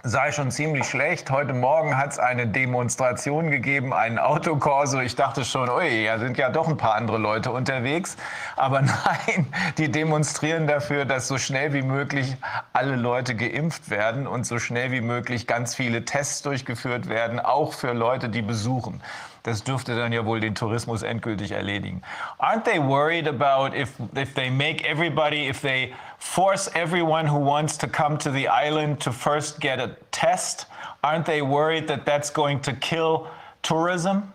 Sei 0.03 0.33
schon 0.33 0.51
ziemlich 0.51 0.86
schlecht. 0.86 1.31
Heute 1.31 1.53
Morgen 1.53 1.97
hat 1.97 2.12
es 2.12 2.19
eine 2.19 2.49
Demonstration 2.49 3.51
gegeben, 3.53 3.93
einen 3.93 4.19
Autokorso. 4.19 4.99
Ich 4.99 5.15
dachte 5.15 5.44
schon, 5.44 5.69
ui, 5.69 6.05
da 6.05 6.19
sind 6.19 6.36
ja 6.36 6.49
doch 6.49 6.67
ein 6.67 6.77
paar 6.77 6.97
andere 6.97 7.19
Leute 7.19 7.53
unterwegs. 7.53 8.17
Aber 8.57 8.83
nein, 8.83 9.47
die 9.78 9.91
demonstrieren 9.91 10.67
dafür, 10.67 11.05
dass 11.05 11.28
so 11.28 11.39
schnell 11.39 11.73
wie 11.75 11.83
möglich 11.83 12.36
alle 12.73 12.97
Leute 12.97 13.36
geimpft 13.36 13.89
werden 13.89 14.27
und 14.27 14.47
so 14.47 14.59
schnell 14.59 14.91
wie 14.91 15.01
möglich 15.01 15.47
ganz 15.47 15.77
viele 15.77 16.05
Tests 16.05 16.43
durchgeführt 16.43 17.09
werden, 17.09 17.39
auch 17.39 17.73
für 17.73 17.93
Leute, 17.93 18.28
die 18.28 18.43
besuchen. 18.43 19.01
Das 19.45 19.63
dürfte 19.63 19.95
dann 19.95 20.11
ja 20.11 20.25
wohl 20.25 20.41
den 20.41 20.55
Tourismus 20.55 21.03
endgültig 21.03 21.53
erledigen. 21.53 22.03
Aren't 22.39 22.65
they 22.65 22.79
worried 22.79 23.29
about 23.29 23.77
if, 23.77 23.91
if 24.17 24.33
they 24.33 24.49
make 24.49 24.83
everybody, 24.89 25.47
if 25.47 25.61
they 25.61 25.93
force 26.19 26.71
everyone 26.75 27.27
who 27.31 27.39
wants 27.39 27.77
to 27.77 27.87
come 27.87 28.17
to 28.19 28.31
the 28.31 28.49
island 28.49 29.01
to 29.01 29.13
first 29.13 29.61
get 29.61 29.79
a 29.79 29.99
test? 30.13 30.67
Aren't 31.03 31.27
they 31.27 31.43
worried 31.43 31.87
that 31.89 32.07
that's 32.07 32.31
going 32.31 32.61
to 32.63 32.73
kill 32.73 33.29
tourism? 33.63 34.33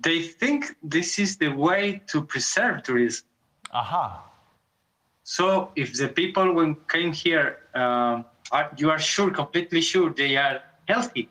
They 0.00 0.22
think 0.22 0.74
this 0.82 1.20
is 1.20 1.36
the 1.36 1.50
way 1.50 2.02
to 2.08 2.20
preserve 2.20 2.82
tourism. 2.82 3.26
Aha. 3.72 4.24
So 5.22 5.70
if 5.76 5.96
the 5.96 6.08
people 6.08 6.52
when 6.52 6.74
came 6.88 7.12
here, 7.12 7.58
um, 7.76 8.24
are, 8.50 8.72
you 8.76 8.90
are 8.90 8.98
sure, 8.98 9.30
completely 9.30 9.80
sure 9.80 10.10
they 10.10 10.36
are 10.36 10.60
healthy. 10.92 11.28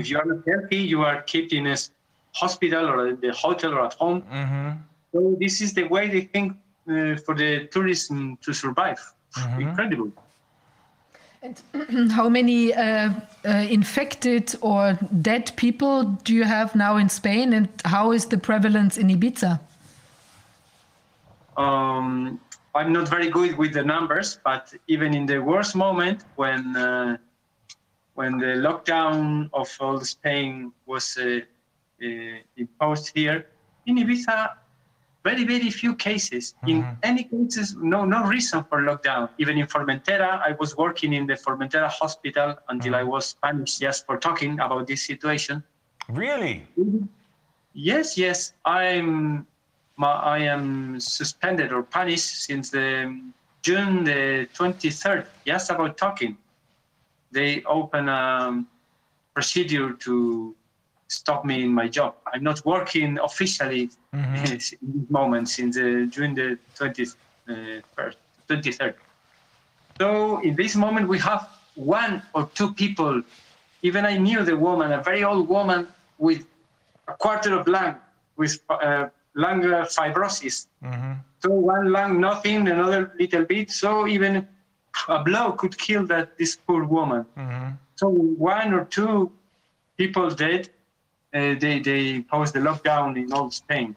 If 0.00 0.08
you 0.10 0.16
are 0.20 0.28
not 0.32 0.40
healthy, 0.46 0.80
you 0.92 1.00
are 1.02 1.18
kept 1.22 1.52
in 1.52 1.66
a 1.66 1.76
hospital 2.42 2.84
or 2.92 3.08
in 3.08 3.20
the 3.20 3.32
hotel 3.32 3.72
or 3.74 3.82
at 3.88 3.94
home. 3.94 4.22
So 5.12 5.36
this 5.38 5.60
is 5.60 5.74
the 5.74 5.84
way 5.94 6.08
they 6.08 6.22
think 6.34 6.48
uh, 6.88 7.16
for 7.24 7.34
the 7.34 7.68
tourism 7.74 8.38
to 8.44 8.52
survive. 8.52 9.00
Incredible. 9.58 10.10
And 11.42 12.10
how 12.18 12.28
many 12.28 12.72
uh, 12.72 13.10
uh, 13.44 13.48
infected 13.68 14.54
or 14.60 14.98
dead 15.20 15.52
people 15.56 16.04
do 16.24 16.32
you 16.34 16.44
have 16.44 16.74
now 16.74 16.96
in 16.96 17.08
Spain, 17.08 17.52
and 17.52 17.68
how 17.84 18.12
is 18.12 18.26
the 18.26 18.38
prevalence 18.38 18.96
in 18.96 19.08
Ibiza? 19.08 19.60
Um, 21.56 22.40
I'm 22.74 22.92
not 22.92 23.08
very 23.08 23.28
good 23.28 23.58
with 23.58 23.74
the 23.74 23.82
numbers, 23.82 24.38
but 24.44 24.72
even 24.86 25.14
in 25.14 25.26
the 25.26 25.38
worst 25.38 25.74
moment, 25.74 26.22
when 26.36 26.76
uh, 26.76 27.16
when 28.14 28.38
the 28.38 28.54
lockdown 28.60 29.48
of 29.52 29.68
all 29.80 30.00
Spain 30.00 30.72
was 30.86 31.16
uh, 31.16 31.40
uh, 32.02 32.06
imposed 32.56 33.12
here 33.14 33.46
in 33.86 33.96
Ibiza, 33.96 34.50
very 35.24 35.44
very 35.44 35.70
few 35.70 35.94
cases. 35.94 36.54
In 36.66 36.84
any 37.02 37.24
cases, 37.24 37.76
no 37.76 38.04
no 38.04 38.24
reason 38.24 38.64
for 38.64 38.82
lockdown. 38.82 39.28
Even 39.38 39.56
in 39.58 39.66
Formentera, 39.66 40.40
I 40.42 40.52
was 40.58 40.76
working 40.76 41.12
in 41.12 41.26
the 41.26 41.34
Formentera 41.34 41.88
hospital 41.88 42.56
until 42.68 42.94
I 42.94 43.04
was 43.04 43.34
punished 43.34 43.80
just 43.80 44.04
for 44.06 44.18
talking 44.18 44.58
about 44.58 44.86
this 44.86 45.06
situation. 45.06 45.62
Really? 46.08 46.66
Yes, 47.72 48.18
yes. 48.18 48.52
I'm 48.64 49.46
my, 49.96 50.12
I 50.12 50.38
am 50.38 50.98
suspended 50.98 51.72
or 51.72 51.82
punished 51.82 52.44
since 52.44 52.70
the 52.70 53.20
June 53.62 54.04
the 54.04 54.48
23rd. 54.54 55.26
Just 55.46 55.70
about 55.70 55.96
talking, 55.96 56.36
they 57.32 57.62
open 57.64 58.08
a 58.08 58.64
procedure 59.34 59.92
to 59.94 60.54
stop 61.08 61.44
me 61.44 61.64
in 61.64 61.72
my 61.72 61.88
job. 61.88 62.14
I'm 62.32 62.42
not 62.42 62.64
working 62.64 63.18
officially 63.18 63.90
in 64.12 64.44
this 64.44 64.74
moment 65.08 65.48
since 65.48 65.76
uh, 65.76 66.06
June 66.08 66.34
the 66.34 66.58
20th, 66.78 67.16
uh, 67.48 67.80
first, 67.94 68.18
23rd. 68.48 68.94
So 69.98 70.40
in 70.40 70.56
this 70.56 70.74
moment, 70.76 71.08
we 71.08 71.18
have 71.18 71.48
one 71.74 72.22
or 72.34 72.48
two 72.54 72.72
people. 72.74 73.22
Even 73.82 74.04
I 74.04 74.16
knew 74.16 74.44
the 74.44 74.56
woman, 74.56 74.92
a 74.92 75.02
very 75.02 75.24
old 75.24 75.48
woman 75.48 75.88
with 76.18 76.44
a 77.08 77.14
quarter 77.14 77.58
of 77.58 77.66
lung 77.66 77.96
with 78.36 78.58
uh, 78.70 79.06
lung 79.34 79.62
fibrosis. 79.62 80.66
So 81.42 81.50
one 81.50 81.92
lung 81.92 82.20
nothing, 82.20 82.68
another 82.68 83.12
little 83.18 83.44
bit. 83.44 83.70
So 83.70 84.06
even 84.06 84.46
a 85.08 85.22
blow 85.22 85.52
could 85.52 85.76
kill 85.78 86.06
that 86.06 86.36
this 86.38 86.56
poor 86.56 86.84
woman. 86.84 87.26
So 87.96 88.08
one 88.08 88.74
or 88.74 88.84
two 88.84 89.30
people 89.96 90.30
dead. 90.30 90.68
Uh, 91.34 91.54
they 91.58 91.78
they 91.78 92.20
posed 92.20 92.52
the 92.54 92.60
lockdown 92.60 93.16
in 93.16 93.32
all 93.32 93.50
Spain. 93.50 93.96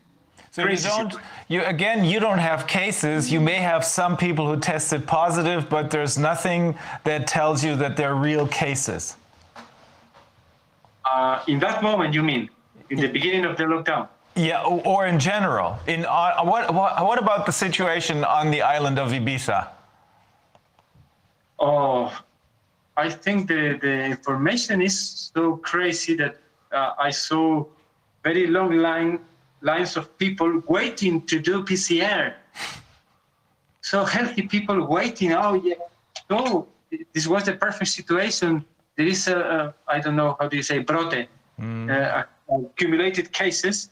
So 0.52 0.66
you 0.66 0.78
don't, 0.78 1.14
you 1.50 1.64
again, 1.66 2.06
you 2.06 2.22
don't 2.22 2.38
have 2.38 2.66
cases. 2.66 3.30
You 3.30 3.42
may 3.42 3.56
have 3.56 3.84
some 3.84 4.16
people 4.16 4.48
who 4.48 4.58
tested 4.58 5.06
positive, 5.06 5.68
but 5.70 5.92
there's 5.92 6.18
nothing 6.18 6.78
that 7.04 7.28
tells 7.28 7.62
you 7.62 7.76
that 7.76 7.98
they're 7.98 8.16
real 8.16 8.48
cases. 8.48 9.18
Uh, 11.04 11.44
in 11.48 11.60
that 11.60 11.84
moment, 11.84 12.14
you 12.14 12.24
mean 12.24 12.50
in 12.90 13.02
the 13.02 13.10
beginning 13.10 13.44
of 13.44 13.58
the 13.58 13.66
lockdown? 13.66 14.08
Yeah, 14.36 14.64
or 14.64 15.08
in 15.08 15.20
general. 15.20 15.78
In 15.88 16.06
uh, 16.06 16.44
what, 16.44 16.74
what 16.74 17.04
what 17.06 17.20
about 17.20 17.46
the 17.46 17.52
situation 17.52 18.24
on 18.24 18.50
the 18.50 18.62
island 18.62 18.98
of 18.98 19.12
Ibiza? 19.12 19.68
Oh, 21.60 22.12
I 22.98 23.10
think 23.10 23.48
the, 23.48 23.78
the 23.82 24.04
information 24.06 24.82
is 24.82 25.32
so 25.34 25.58
crazy 25.58 26.16
that 26.16 26.38
uh, 26.72 26.94
I 26.98 27.12
saw 27.12 27.66
very 28.24 28.48
long 28.48 28.72
line 28.78 29.20
lines 29.62 29.98
of 29.98 30.18
people 30.18 30.62
waiting 30.68 31.22
to 31.24 31.40
do 31.40 31.64
PCR. 31.64 32.34
So 33.82 34.04
healthy 34.04 34.44
people 34.44 34.86
waiting. 34.88 35.34
Oh 35.34 35.56
yeah. 35.56 35.76
So 36.30 36.68
this 37.14 37.28
was 37.28 37.44
the 37.46 37.54
perfect 37.54 37.92
situation. 37.92 38.66
There 38.96 39.08
is 39.08 39.28
a, 39.28 39.38
a 39.38 39.74
I 39.88 40.00
don't 40.00 40.16
know 40.16 40.36
how 40.40 40.48
do 40.48 40.56
you 40.58 40.64
say 40.64 40.80
brote, 40.80 41.28
uh, 41.90 42.24
accumulated 42.50 43.32
cases 43.32 43.90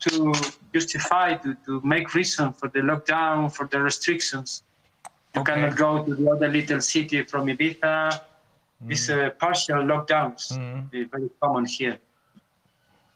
to 0.00 0.32
justify 0.72 1.34
to, 1.34 1.56
to 1.66 1.80
make 1.82 2.14
reason 2.14 2.52
for 2.52 2.68
the 2.68 2.80
lockdown 2.80 3.52
for 3.52 3.66
the 3.66 3.80
restrictions. 3.80 4.62
You 5.36 5.42
Okay. 5.42 5.52
cannot 5.54 5.76
go 5.76 6.02
to 6.02 6.14
the 6.14 6.30
other 6.30 6.48
little 6.48 6.80
city 6.80 7.22
from 7.24 7.46
Ibiza. 7.46 8.20
These 8.80 9.10
uh, 9.10 9.30
partial 9.38 9.82
lockdowns, 9.84 10.52
uh, 10.52 10.58
very 11.10 11.30
common 11.40 11.64
here. 11.66 11.98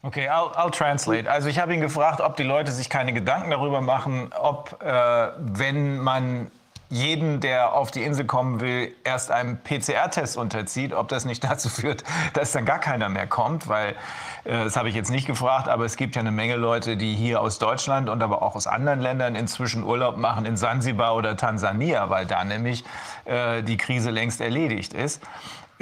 Okay, 0.03 0.27
I'll, 0.27 0.51
I'll 0.55 0.71
translate. 0.71 1.27
Also 1.27 1.49
ich 1.49 1.59
habe 1.59 1.73
ihn 1.73 1.81
gefragt, 1.81 2.21
ob 2.21 2.35
die 2.35 2.43
Leute 2.43 2.71
sich 2.71 2.89
keine 2.89 3.13
Gedanken 3.13 3.51
darüber 3.51 3.81
machen, 3.81 4.31
ob 4.39 4.81
äh, 4.81 5.29
wenn 5.37 5.99
man 5.99 6.49
jeden, 6.89 7.39
der 7.39 7.73
auf 7.73 7.91
die 7.91 8.03
Insel 8.03 8.25
kommen 8.25 8.59
will, 8.59 8.93
erst 9.03 9.29
einem 9.31 9.57
PCR-Test 9.59 10.35
unterzieht, 10.37 10.93
ob 10.93 11.07
das 11.07 11.25
nicht 11.25 11.43
dazu 11.43 11.69
führt, 11.69 12.03
dass 12.33 12.51
dann 12.51 12.65
gar 12.65 12.79
keiner 12.79 13.07
mehr 13.09 13.27
kommt, 13.27 13.67
weil 13.67 13.95
das 14.43 14.75
habe 14.75 14.89
ich 14.89 14.95
jetzt 14.95 15.11
nicht 15.11 15.27
gefragt, 15.27 15.67
aber 15.67 15.85
es 15.85 15.95
gibt 15.95 16.15
ja 16.15 16.21
eine 16.21 16.31
Menge 16.31 16.55
Leute, 16.55 16.97
die 16.97 17.13
hier 17.13 17.41
aus 17.41 17.59
Deutschland 17.59 18.09
und 18.09 18.23
aber 18.23 18.41
auch 18.41 18.55
aus 18.55 18.67
anderen 18.67 18.99
Ländern 18.99 19.35
inzwischen 19.35 19.83
Urlaub 19.83 20.17
machen 20.17 20.45
in 20.45 20.57
Sansibar 20.57 21.15
oder 21.15 21.37
Tansania, 21.37 22.09
weil 22.09 22.25
da 22.25 22.43
nämlich 22.43 22.83
äh, 23.25 23.61
die 23.61 23.77
Krise 23.77 24.09
längst 24.09 24.41
erledigt 24.41 24.93
ist. 24.93 25.21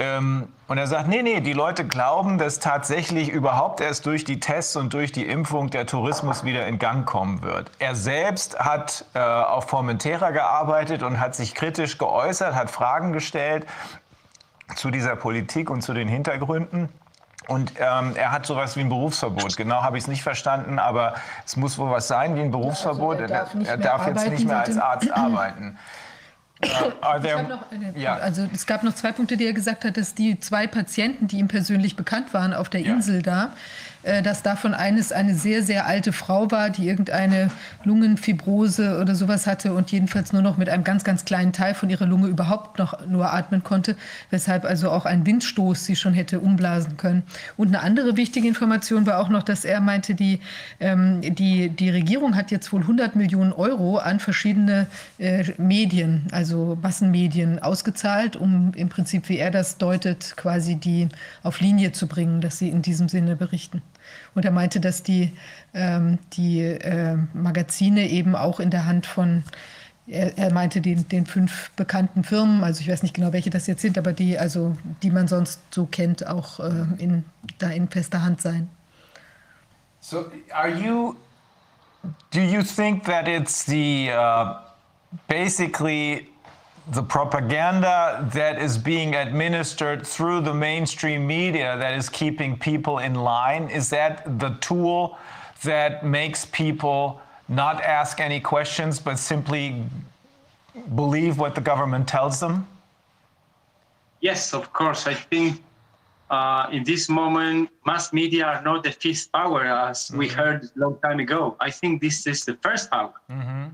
Ähm, 0.00 0.48
und 0.66 0.78
er 0.78 0.86
sagt, 0.86 1.08
nee, 1.08 1.22
nee, 1.22 1.40
die 1.40 1.52
Leute 1.52 1.86
glauben, 1.86 2.38
dass 2.38 2.58
tatsächlich 2.58 3.28
überhaupt 3.28 3.82
erst 3.82 4.06
durch 4.06 4.24
die 4.24 4.40
Tests 4.40 4.76
und 4.76 4.94
durch 4.94 5.12
die 5.12 5.26
Impfung 5.26 5.68
der 5.68 5.86
Tourismus 5.86 6.42
wieder 6.42 6.66
in 6.66 6.78
Gang 6.78 7.04
kommen 7.04 7.42
wird. 7.42 7.70
Er 7.78 7.94
selbst 7.94 8.58
hat 8.58 9.04
äh, 9.12 9.18
auf 9.20 9.68
Formentera 9.68 10.30
gearbeitet 10.30 11.02
und 11.02 11.20
hat 11.20 11.34
sich 11.34 11.54
kritisch 11.54 11.98
geäußert, 11.98 12.54
hat 12.54 12.70
Fragen 12.70 13.12
gestellt 13.12 13.66
zu 14.74 14.90
dieser 14.90 15.16
Politik 15.16 15.68
und 15.68 15.82
zu 15.82 15.92
den 15.92 16.08
Hintergründen. 16.08 16.88
Und 17.48 17.72
ähm, 17.78 18.14
er 18.16 18.32
hat 18.32 18.46
sowas 18.46 18.76
wie 18.76 18.80
ein 18.80 18.88
Berufsverbot. 18.88 19.56
Genau 19.56 19.82
habe 19.82 19.96
ich 19.96 20.04
es 20.04 20.08
nicht 20.08 20.22
verstanden, 20.22 20.78
aber 20.78 21.14
es 21.44 21.56
muss 21.56 21.78
wohl 21.78 21.90
was 21.90 22.06
sein 22.06 22.36
wie 22.36 22.40
ein 22.42 22.50
Berufsverbot. 22.50 23.20
Also 23.20 23.34
er 23.34 23.40
darf, 23.40 23.54
er 23.64 23.76
darf 23.76 24.06
jetzt 24.06 24.28
nicht 24.28 24.46
mehr 24.46 24.60
als 24.60 24.76
Arzt 24.78 25.10
arbeiten. 25.16 25.78
There, 27.22 27.58
ja. 27.94 28.16
Also 28.16 28.46
es 28.52 28.66
gab 28.66 28.82
noch 28.82 28.94
zwei 28.94 29.12
Punkte, 29.12 29.38
die 29.38 29.46
er 29.46 29.54
gesagt 29.54 29.84
hat, 29.84 29.96
dass 29.96 30.14
die 30.14 30.38
zwei 30.40 30.66
Patienten, 30.66 31.26
die 31.26 31.38
ihm 31.38 31.48
persönlich 31.48 31.96
bekannt 31.96 32.34
waren 32.34 32.52
auf 32.52 32.68
der 32.68 32.84
Insel 32.84 33.16
ja. 33.16 33.22
da, 33.22 33.44
äh, 33.44 33.50
dass 34.02 34.42
davon 34.42 34.74
eines 34.74 35.12
eine 35.12 35.34
sehr, 35.34 35.62
sehr 35.62 35.86
alte 35.86 36.12
Frau 36.12 36.50
war, 36.50 36.70
die 36.70 36.88
irgendeine 36.88 37.50
Lungenfibrose 37.84 38.98
oder 39.00 39.14
sowas 39.14 39.46
hatte 39.46 39.74
und 39.74 39.92
jedenfalls 39.92 40.32
nur 40.32 40.42
noch 40.42 40.56
mit 40.56 40.68
einem 40.68 40.84
ganz, 40.84 41.04
ganz 41.04 41.24
kleinen 41.24 41.52
Teil 41.52 41.74
von 41.74 41.90
ihrer 41.90 42.06
Lunge 42.06 42.28
überhaupt 42.28 42.78
noch 42.78 43.06
nur 43.06 43.32
atmen 43.32 43.62
konnte, 43.62 43.96
weshalb 44.30 44.64
also 44.64 44.90
auch 44.90 45.04
ein 45.04 45.26
Windstoß 45.26 45.84
sie 45.84 45.96
schon 45.96 46.14
hätte 46.14 46.40
umblasen 46.40 46.96
können. 46.96 47.22
Und 47.56 47.68
eine 47.68 47.80
andere 47.80 48.16
wichtige 48.16 48.48
Information 48.48 49.06
war 49.06 49.18
auch 49.18 49.28
noch, 49.28 49.42
dass 49.42 49.64
er 49.64 49.80
meinte, 49.80 50.14
die, 50.14 50.40
ähm, 50.80 51.20
die, 51.20 51.68
die 51.68 51.90
Regierung 51.90 52.36
hat 52.36 52.50
jetzt 52.50 52.72
wohl 52.72 52.80
100 52.80 53.16
Millionen 53.16 53.52
Euro 53.52 53.98
an 53.98 54.20
verschiedene 54.20 54.86
äh, 55.18 55.44
Medien, 55.58 56.26
also 56.32 56.78
Massenmedien 56.80 57.58
ausgezahlt, 57.58 58.36
um 58.36 58.72
im 58.74 58.88
Prinzip, 58.88 59.28
wie 59.28 59.38
er 59.38 59.50
das 59.50 59.78
deutet, 59.78 60.34
quasi 60.36 60.76
die 60.76 61.08
auf 61.42 61.60
Linie 61.60 61.92
zu 61.92 62.06
bringen, 62.06 62.40
dass 62.40 62.58
sie 62.58 62.68
in 62.68 62.82
diesem 62.82 63.08
Sinne 63.08 63.36
berichten. 63.36 63.82
Und 64.34 64.44
er 64.44 64.50
meinte, 64.50 64.80
dass 64.80 65.02
die, 65.02 65.32
ähm, 65.74 66.18
die 66.32 66.60
äh, 66.60 67.16
Magazine 67.32 68.08
eben 68.08 68.36
auch 68.36 68.60
in 68.60 68.70
der 68.70 68.86
Hand 68.86 69.06
von, 69.06 69.44
er, 70.06 70.38
er 70.38 70.52
meinte 70.52 70.80
den, 70.80 71.08
den 71.08 71.26
fünf 71.26 71.70
bekannten 71.72 72.24
Firmen, 72.24 72.62
also 72.64 72.80
ich 72.80 72.88
weiß 72.88 73.02
nicht 73.02 73.14
genau, 73.14 73.32
welche 73.32 73.50
das 73.50 73.66
jetzt 73.66 73.82
sind, 73.82 73.98
aber 73.98 74.12
die, 74.12 74.38
also, 74.38 74.76
die 75.02 75.10
man 75.10 75.28
sonst 75.28 75.60
so 75.70 75.86
kennt, 75.86 76.26
auch 76.26 76.60
äh, 76.60 76.86
in, 76.98 77.24
da 77.58 77.70
in 77.70 77.88
fester 77.88 78.22
Hand 78.22 78.40
seien. 78.40 78.68
So, 80.00 80.26
are 80.52 80.70
you, 80.70 81.16
do 82.32 82.40
you 82.40 82.62
think 82.62 83.04
that 83.04 83.28
it's 83.28 83.66
the, 83.66 84.10
uh, 84.10 84.54
basically 85.28 86.29
the 86.90 87.02
propaganda 87.02 88.28
that 88.34 88.60
is 88.60 88.76
being 88.76 89.14
administered 89.14 90.06
through 90.06 90.40
the 90.40 90.54
mainstream 90.54 91.26
media 91.26 91.76
that 91.78 91.94
is 91.94 92.08
keeping 92.08 92.58
people 92.58 92.98
in 92.98 93.14
line? 93.14 93.68
Is 93.68 93.90
that 93.90 94.38
the 94.40 94.50
tool 94.60 95.16
that 95.62 96.04
makes 96.04 96.46
people 96.46 97.20
not 97.48 97.82
ask 97.82 98.20
any 98.20 98.40
questions 98.40 98.98
but 98.98 99.18
simply 99.18 99.84
believe 100.94 101.38
what 101.38 101.54
the 101.54 101.60
government 101.60 102.08
tells 102.08 102.40
them? 102.40 102.66
Yes, 104.20 104.52
of 104.52 104.72
course. 104.72 105.06
I 105.06 105.14
think 105.14 105.62
uh, 106.28 106.66
in 106.72 106.84
this 106.84 107.08
moment, 107.08 107.70
mass 107.86 108.12
media 108.12 108.46
are 108.46 108.62
not 108.62 108.82
the 108.82 108.92
fifth 108.92 109.30
power 109.32 109.64
as 109.64 110.10
mm 110.10 110.14
-hmm. 110.14 110.18
we 110.18 110.26
mm-hmm. 110.26 110.40
heard 110.40 110.60
a 110.64 110.78
long 110.84 110.96
time 111.00 111.22
ago. 111.22 111.56
I 111.60 111.70
think 111.70 112.00
this 112.00 112.26
is 112.26 112.44
the 112.44 112.56
first 112.62 112.90
power. 112.90 113.14
Mm 113.26 113.40
-hmm. 113.40 113.64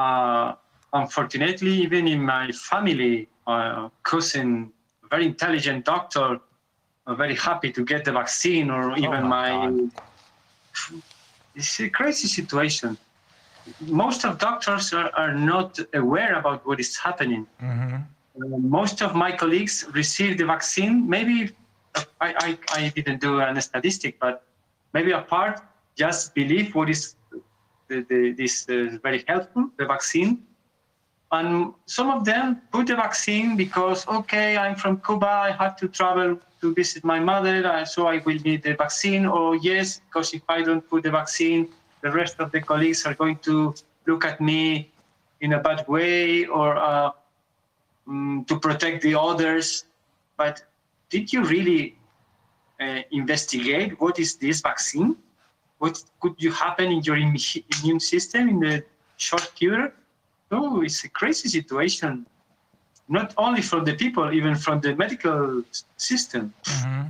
uh, 0.00 0.61
unfortunately, 0.92 1.70
even 1.70 2.06
in 2.06 2.20
my 2.20 2.50
family, 2.52 3.28
uh, 3.46 3.88
cousin, 4.02 4.72
very 5.10 5.26
intelligent 5.26 5.84
doctor, 5.84 6.40
uh, 7.06 7.14
very 7.14 7.34
happy 7.34 7.72
to 7.72 7.84
get 7.84 8.04
the 8.04 8.12
vaccine, 8.12 8.70
or 8.70 8.92
oh 8.92 8.96
even 8.96 9.24
oh 9.24 9.28
my. 9.28 9.68
my 9.68 9.88
it's 11.54 11.80
a 11.80 11.88
crazy 11.88 12.28
situation. 12.28 12.96
Most 13.80 14.24
of 14.24 14.38
doctors 14.38 14.92
are, 14.92 15.10
are 15.14 15.34
not 15.34 15.78
aware 15.94 16.38
about 16.38 16.66
what 16.66 16.80
is 16.80 16.96
happening. 16.96 17.46
Mm-hmm. 17.62 17.96
Uh, 17.96 18.58
most 18.58 19.02
of 19.02 19.14
my 19.14 19.30
colleagues 19.30 19.84
received 19.92 20.38
the 20.38 20.46
vaccine. 20.46 21.08
Maybe 21.08 21.50
I, 22.20 22.28
I, 22.46 22.58
I 22.70 22.88
didn't 22.88 23.20
do 23.20 23.40
a 23.40 23.60
statistic, 23.60 24.18
but 24.18 24.44
maybe 24.94 25.12
a 25.12 25.20
part 25.20 25.60
just 25.96 26.34
believe 26.34 26.74
what 26.74 26.88
is 26.88 27.16
the, 27.88 28.06
the, 28.08 28.32
this 28.32 28.66
uh, 28.68 28.96
very 29.02 29.22
helpful, 29.28 29.70
the 29.76 29.84
vaccine, 29.84 30.42
and 31.32 31.72
some 31.86 32.10
of 32.10 32.26
them 32.26 32.60
put 32.70 32.86
the 32.86 32.96
vaccine 32.96 33.56
because, 33.56 34.06
okay, 34.06 34.58
I'm 34.58 34.76
from 34.76 35.00
Cuba, 35.00 35.26
I 35.26 35.50
have 35.52 35.76
to 35.76 35.88
travel 35.88 36.38
to 36.60 36.74
visit 36.74 37.04
my 37.04 37.18
mother, 37.18 37.66
uh, 37.66 37.84
so 37.86 38.06
I 38.06 38.18
will 38.18 38.38
need 38.44 38.62
the 38.62 38.74
vaccine. 38.74 39.24
Or 39.24 39.56
yes, 39.56 40.00
because 40.06 40.34
if 40.34 40.42
I 40.48 40.62
don't 40.62 40.86
put 40.86 41.04
the 41.04 41.10
vaccine, 41.10 41.68
the 42.02 42.12
rest 42.12 42.36
of 42.38 42.52
the 42.52 42.60
colleagues 42.60 43.06
are 43.06 43.14
going 43.14 43.38
to 43.38 43.74
look 44.06 44.26
at 44.26 44.40
me 44.42 44.92
in 45.40 45.54
a 45.54 45.58
bad 45.58 45.88
way 45.88 46.44
or 46.44 46.76
uh, 46.76 47.10
um, 48.06 48.44
to 48.48 48.60
protect 48.60 49.02
the 49.02 49.18
others. 49.18 49.86
But 50.36 50.62
did 51.08 51.32
you 51.32 51.44
really 51.44 51.96
uh, 52.78 53.00
investigate 53.10 53.98
what 54.00 54.18
is 54.18 54.36
this 54.36 54.60
vaccine? 54.60 55.16
What 55.78 56.02
could 56.20 56.34
you 56.38 56.52
happen 56.52 56.92
in 56.92 57.02
your 57.02 57.16
immune 57.16 58.00
system 58.00 58.50
in 58.50 58.60
the 58.60 58.84
short 59.16 59.50
period? 59.58 59.92
No, 60.52 60.82
it's 60.82 61.02
a 61.04 61.08
crazy 61.08 61.48
situation, 61.48 62.26
not 63.08 63.32
only 63.38 63.62
from 63.62 63.84
the 63.84 63.94
people, 63.94 64.30
even 64.32 64.54
from 64.54 64.80
the 64.80 64.94
medical 64.94 65.64
system. 65.96 66.52
Mm-hmm. 66.64 67.08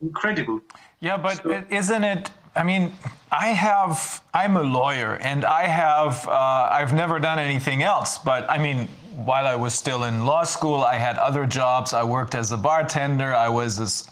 Incredible. 0.00 0.60
Yeah, 1.00 1.16
but 1.16 1.42
so, 1.42 1.64
isn't 1.70 2.04
it? 2.04 2.30
I 2.56 2.62
mean, 2.64 2.92
I 3.30 3.48
have. 3.48 4.22
I'm 4.32 4.56
a 4.56 4.62
lawyer, 4.62 5.18
and 5.30 5.44
I 5.44 5.66
have. 5.66 6.26
Uh, 6.26 6.78
I've 6.78 6.94
never 6.94 7.18
done 7.18 7.38
anything 7.38 7.82
else. 7.82 8.18
But 8.18 8.50
I 8.50 8.58
mean, 8.58 8.88
while 9.28 9.46
I 9.46 9.54
was 9.54 9.74
still 9.74 10.04
in 10.04 10.24
law 10.24 10.44
school, 10.44 10.82
I 10.82 10.96
had 10.96 11.16
other 11.18 11.46
jobs. 11.46 11.92
I 11.92 12.04
worked 12.04 12.34
as 12.34 12.52
a 12.52 12.56
bartender. 12.56 13.34
I 13.34 13.48
was 13.48 13.76
this. 13.76 14.08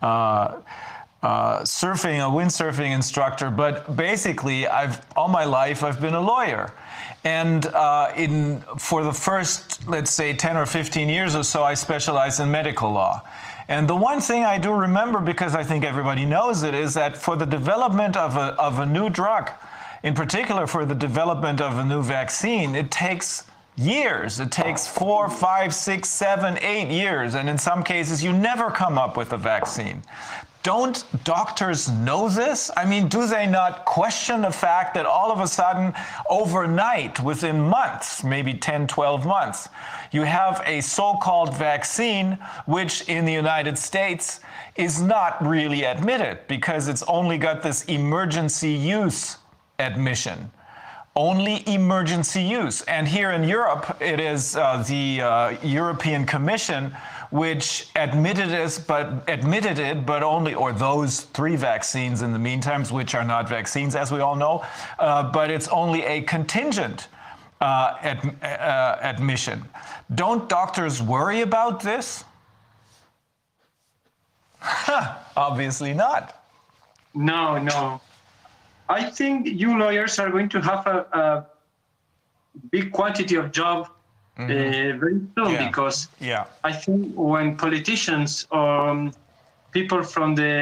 Uh, 0.00 0.60
uh, 1.22 1.60
surfing, 1.60 2.18
a 2.18 2.30
windsurfing 2.30 2.92
instructor, 2.92 3.50
but 3.50 3.94
basically, 3.94 4.66
I've 4.66 5.04
all 5.14 5.28
my 5.28 5.44
life 5.44 5.84
I've 5.84 6.00
been 6.00 6.14
a 6.14 6.20
lawyer, 6.20 6.72
and 7.24 7.66
uh, 7.66 8.12
in 8.16 8.62
for 8.78 9.04
the 9.04 9.12
first 9.12 9.86
let's 9.86 10.10
say 10.10 10.32
10 10.32 10.56
or 10.56 10.66
15 10.66 11.08
years 11.08 11.34
or 11.34 11.42
so, 11.42 11.62
I 11.62 11.74
specialized 11.74 12.40
in 12.40 12.50
medical 12.50 12.90
law. 12.90 13.22
And 13.68 13.88
the 13.88 13.94
one 13.94 14.20
thing 14.20 14.44
I 14.44 14.58
do 14.58 14.72
remember, 14.72 15.20
because 15.20 15.54
I 15.54 15.62
think 15.62 15.84
everybody 15.84 16.24
knows 16.24 16.64
it, 16.64 16.74
is 16.74 16.94
that 16.94 17.16
for 17.16 17.36
the 17.36 17.46
development 17.46 18.16
of 18.16 18.36
a, 18.36 18.54
of 18.60 18.80
a 18.80 18.86
new 18.86 19.08
drug, 19.08 19.50
in 20.02 20.14
particular 20.14 20.66
for 20.66 20.84
the 20.84 20.94
development 20.94 21.60
of 21.60 21.78
a 21.78 21.84
new 21.84 22.02
vaccine, 22.02 22.74
it 22.74 22.90
takes 22.90 23.44
years. 23.76 24.40
It 24.40 24.50
takes 24.50 24.86
four, 24.86 25.30
five, 25.30 25.74
six, 25.74 26.08
seven, 26.08 26.58
eight 26.58 26.88
years. 26.88 27.34
And 27.34 27.48
in 27.48 27.58
some 27.58 27.82
cases, 27.82 28.22
you 28.22 28.32
never 28.32 28.70
come 28.70 28.98
up 28.98 29.16
with 29.16 29.32
a 29.32 29.38
vaccine. 29.38 30.02
Don't 30.62 31.04
doctors 31.24 31.88
know 31.88 32.28
this? 32.28 32.70
I 32.76 32.84
mean, 32.84 33.08
do 33.08 33.26
they 33.26 33.46
not 33.46 33.86
question 33.86 34.42
the 34.42 34.50
fact 34.50 34.92
that 34.94 35.06
all 35.06 35.32
of 35.32 35.40
a 35.40 35.48
sudden, 35.48 35.94
overnight, 36.28 37.18
within 37.20 37.58
months, 37.58 38.22
maybe 38.22 38.52
10, 38.52 38.86
12 38.86 39.24
months, 39.24 39.70
you 40.12 40.22
have 40.22 40.62
a 40.66 40.82
so 40.82 41.14
called 41.14 41.56
vaccine, 41.56 42.38
which 42.66 43.08
in 43.08 43.24
the 43.24 43.32
United 43.32 43.78
States 43.78 44.40
is 44.76 45.00
not 45.00 45.42
really 45.42 45.84
admitted 45.84 46.46
because 46.46 46.88
it's 46.88 47.02
only 47.04 47.38
got 47.38 47.62
this 47.62 47.84
emergency 47.84 48.72
use 48.72 49.38
admission 49.78 50.50
only 51.16 51.68
emergency 51.68 52.40
use. 52.42 52.82
And 52.82 53.06
here 53.06 53.32
in 53.32 53.42
Europe, 53.42 53.96
it 54.00 54.20
is 54.20 54.56
uh, 54.56 54.84
the 54.86 55.20
uh, 55.20 55.48
European 55.62 56.24
Commission 56.24 56.96
which 57.30 57.88
admitted 57.94 58.50
it, 58.50 58.82
but 58.86 59.22
admitted 59.28 59.78
it, 59.78 60.04
but 60.04 60.22
only, 60.22 60.54
or 60.54 60.72
those 60.72 61.20
three 61.20 61.56
vaccines 61.56 62.22
in 62.22 62.32
the 62.32 62.38
meantime, 62.38 62.84
which 62.86 63.14
are 63.14 63.24
not 63.24 63.48
vaccines, 63.48 63.94
as 63.94 64.10
we 64.10 64.20
all 64.20 64.34
know, 64.34 64.64
uh, 64.98 65.22
but 65.30 65.50
it's 65.50 65.68
only 65.68 66.04
a 66.04 66.22
contingent 66.22 67.08
uh, 67.60 67.96
ad, 68.00 68.36
uh, 68.42 68.98
admission. 69.00 69.64
Don't 70.14 70.48
doctors 70.48 71.00
worry 71.00 71.42
about 71.42 71.80
this? 71.80 72.24
Obviously 75.36 75.94
not. 75.94 76.44
No, 77.14 77.58
no. 77.58 78.00
I 78.88 79.04
think 79.04 79.46
you 79.46 79.78
lawyers 79.78 80.18
are 80.18 80.30
going 80.30 80.48
to 80.48 80.60
have 80.60 80.86
a, 80.86 81.06
a 81.12 81.46
big 82.70 82.92
quantity 82.92 83.36
of 83.36 83.52
job 83.52 83.88
mm 84.40 84.46
-hmm. 84.46 84.94
uh, 84.94 85.00
very 85.02 85.20
soon 85.34 85.52
yeah. 85.52 85.66
because 85.66 85.98
yeah. 86.32 86.70
I 86.70 86.72
think 86.82 87.00
when 87.34 87.56
politicians 87.56 88.46
or 88.50 88.90
um, 88.90 89.12
people 89.76 90.02
from 90.14 90.34
the 90.34 90.54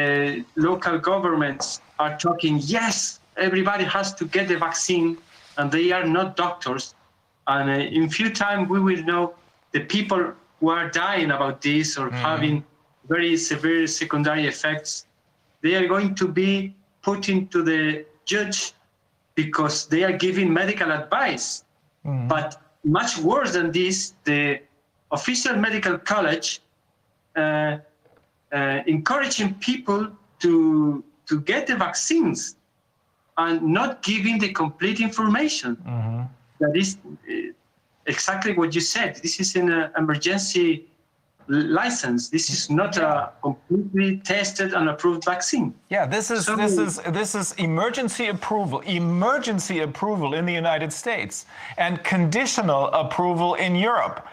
local 0.68 0.98
governments 1.10 1.80
are 1.98 2.16
talking, 2.16 2.54
yes, 2.76 3.20
everybody 3.36 3.84
has 3.84 4.14
to 4.14 4.24
get 4.36 4.48
the 4.48 4.58
vaccine, 4.58 5.16
and 5.56 5.70
they 5.70 5.92
are 5.92 6.06
not 6.06 6.36
doctors. 6.36 6.94
And 7.46 7.70
uh, 7.70 7.98
in 7.98 8.10
few 8.10 8.30
time, 8.44 8.68
we 8.68 8.80
will 8.80 9.02
know 9.10 9.34
the 9.72 9.80
people 9.80 10.22
who 10.60 10.68
are 10.70 10.90
dying 10.90 11.30
about 11.30 11.60
this 11.60 11.96
or 11.98 12.06
mm 12.06 12.14
-hmm. 12.14 12.28
having 12.30 12.56
very 13.08 13.36
severe 13.36 13.86
secondary 13.86 14.44
effects. 14.46 15.06
They 15.62 15.74
are 15.78 15.88
going 15.94 16.14
to 16.14 16.26
be 16.28 16.52
put 17.02 17.28
into 17.28 17.58
the 17.70 18.04
judge 18.32 18.72
because 19.34 19.88
they 19.88 20.02
are 20.04 20.16
giving 20.26 20.52
medical 20.52 20.90
advice. 21.00 21.64
Mm 22.02 22.10
-hmm. 22.12 22.28
But 22.28 22.48
much 22.84 23.18
worse 23.18 23.52
than 23.52 23.72
this, 23.72 24.14
the 24.24 24.60
official 25.10 25.56
medical 25.56 25.98
college 25.98 26.60
uh, 27.36 27.78
uh, 28.52 28.80
encouraging 28.86 29.54
people 29.54 30.10
to 30.40 31.04
to 31.26 31.40
get 31.42 31.66
the 31.66 31.76
vaccines 31.76 32.56
and 33.36 33.62
not 33.62 34.02
giving 34.02 34.38
the 34.38 34.50
complete 34.52 35.00
information. 35.00 35.76
Mm-hmm. 35.76 36.22
That 36.60 36.76
is 36.76 36.96
uh, 37.06 37.52
exactly 38.06 38.54
what 38.54 38.74
you 38.74 38.80
said. 38.80 39.16
This 39.16 39.38
is 39.38 39.54
an 39.56 39.90
emergency 39.96 40.86
license. 41.48 42.28
This 42.28 42.50
is 42.50 42.70
not 42.70 42.96
a 42.96 43.30
completely 43.42 44.18
tested 44.18 44.74
and 44.74 44.88
approved 44.88 45.24
vaccine. 45.24 45.74
Yeah, 45.88 46.06
this 46.06 46.30
is 46.30 46.46
so, 46.46 46.56
this 46.56 46.78
is 46.78 46.98
this 47.08 47.34
is 47.34 47.52
emergency 47.52 48.28
approval, 48.28 48.80
emergency 48.80 49.80
approval 49.80 50.34
in 50.34 50.46
the 50.46 50.52
United 50.52 50.92
States, 50.92 51.46
and 51.76 52.02
conditional 52.04 52.86
approval 52.88 53.54
in 53.54 53.74
Europe. 53.74 54.26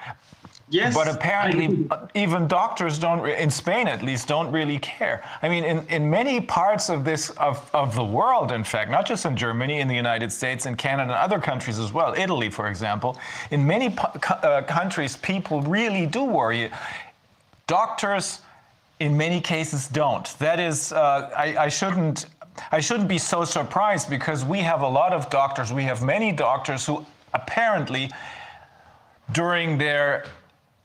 Yes. 0.69 0.95
But 0.95 1.08
apparently, 1.08 1.88
even 2.16 2.48
doctors 2.48 2.98
don't, 2.98 3.24
in 3.27 3.52
Spain 3.52 3.88
at 3.88 4.02
least, 4.02 4.27
don't 4.27 4.52
really 4.52 4.80
care. 4.80 5.24
I 5.44 5.48
mean, 5.48 5.64
in, 5.64 5.85
in 5.90 6.10
many 6.10 6.42
parts 6.42 6.90
of 6.90 7.03
this, 7.03 7.30
of, 7.32 7.69
of 7.74 7.94
the 7.94 8.03
world, 8.03 8.52
in 8.52 8.64
fact, 8.64 8.90
not 8.90 9.06
just 9.06 9.26
in 9.26 9.38
Germany, 9.38 9.80
in 9.80 9.88
the 9.88 9.95
United 9.95 10.32
States, 10.32 10.66
in 10.66 10.76
Canada, 10.76 11.14
and 11.14 11.19
other 11.19 11.40
countries 11.40 11.77
as 11.77 11.94
well, 11.94 12.16
Italy, 12.18 12.50
for 12.50 12.68
example, 12.68 13.16
in 13.52 13.66
many 13.66 13.95
uh, 13.98 14.64
countries, 14.64 15.18
people 15.18 15.61
really 15.61 16.08
do 16.08 16.24
worry. 16.24 16.72
Doctors, 17.68 18.42
in 19.00 19.18
many 19.18 19.42
cases, 19.42 19.88
don't. 19.88 20.38
That 20.40 20.60
is, 20.60 20.92
uh, 20.92 21.32
I, 21.35 21.66
I 21.66 21.68
shouldn't. 21.69 22.27
I 22.72 22.80
shouldn't 22.80 23.10
be 23.10 23.18
so 23.18 23.44
surprised 23.44 24.10
because 24.10 24.45
we 24.45 24.60
have 24.60 24.82
a 24.82 24.88
lot 24.88 25.11
of 25.11 25.30
doctors. 25.30 25.74
We 25.74 25.84
have 25.84 26.02
many 26.02 26.32
doctors 26.32 26.85
who 26.85 27.06
apparently, 27.34 28.10
during 29.34 29.77
their 29.77 30.26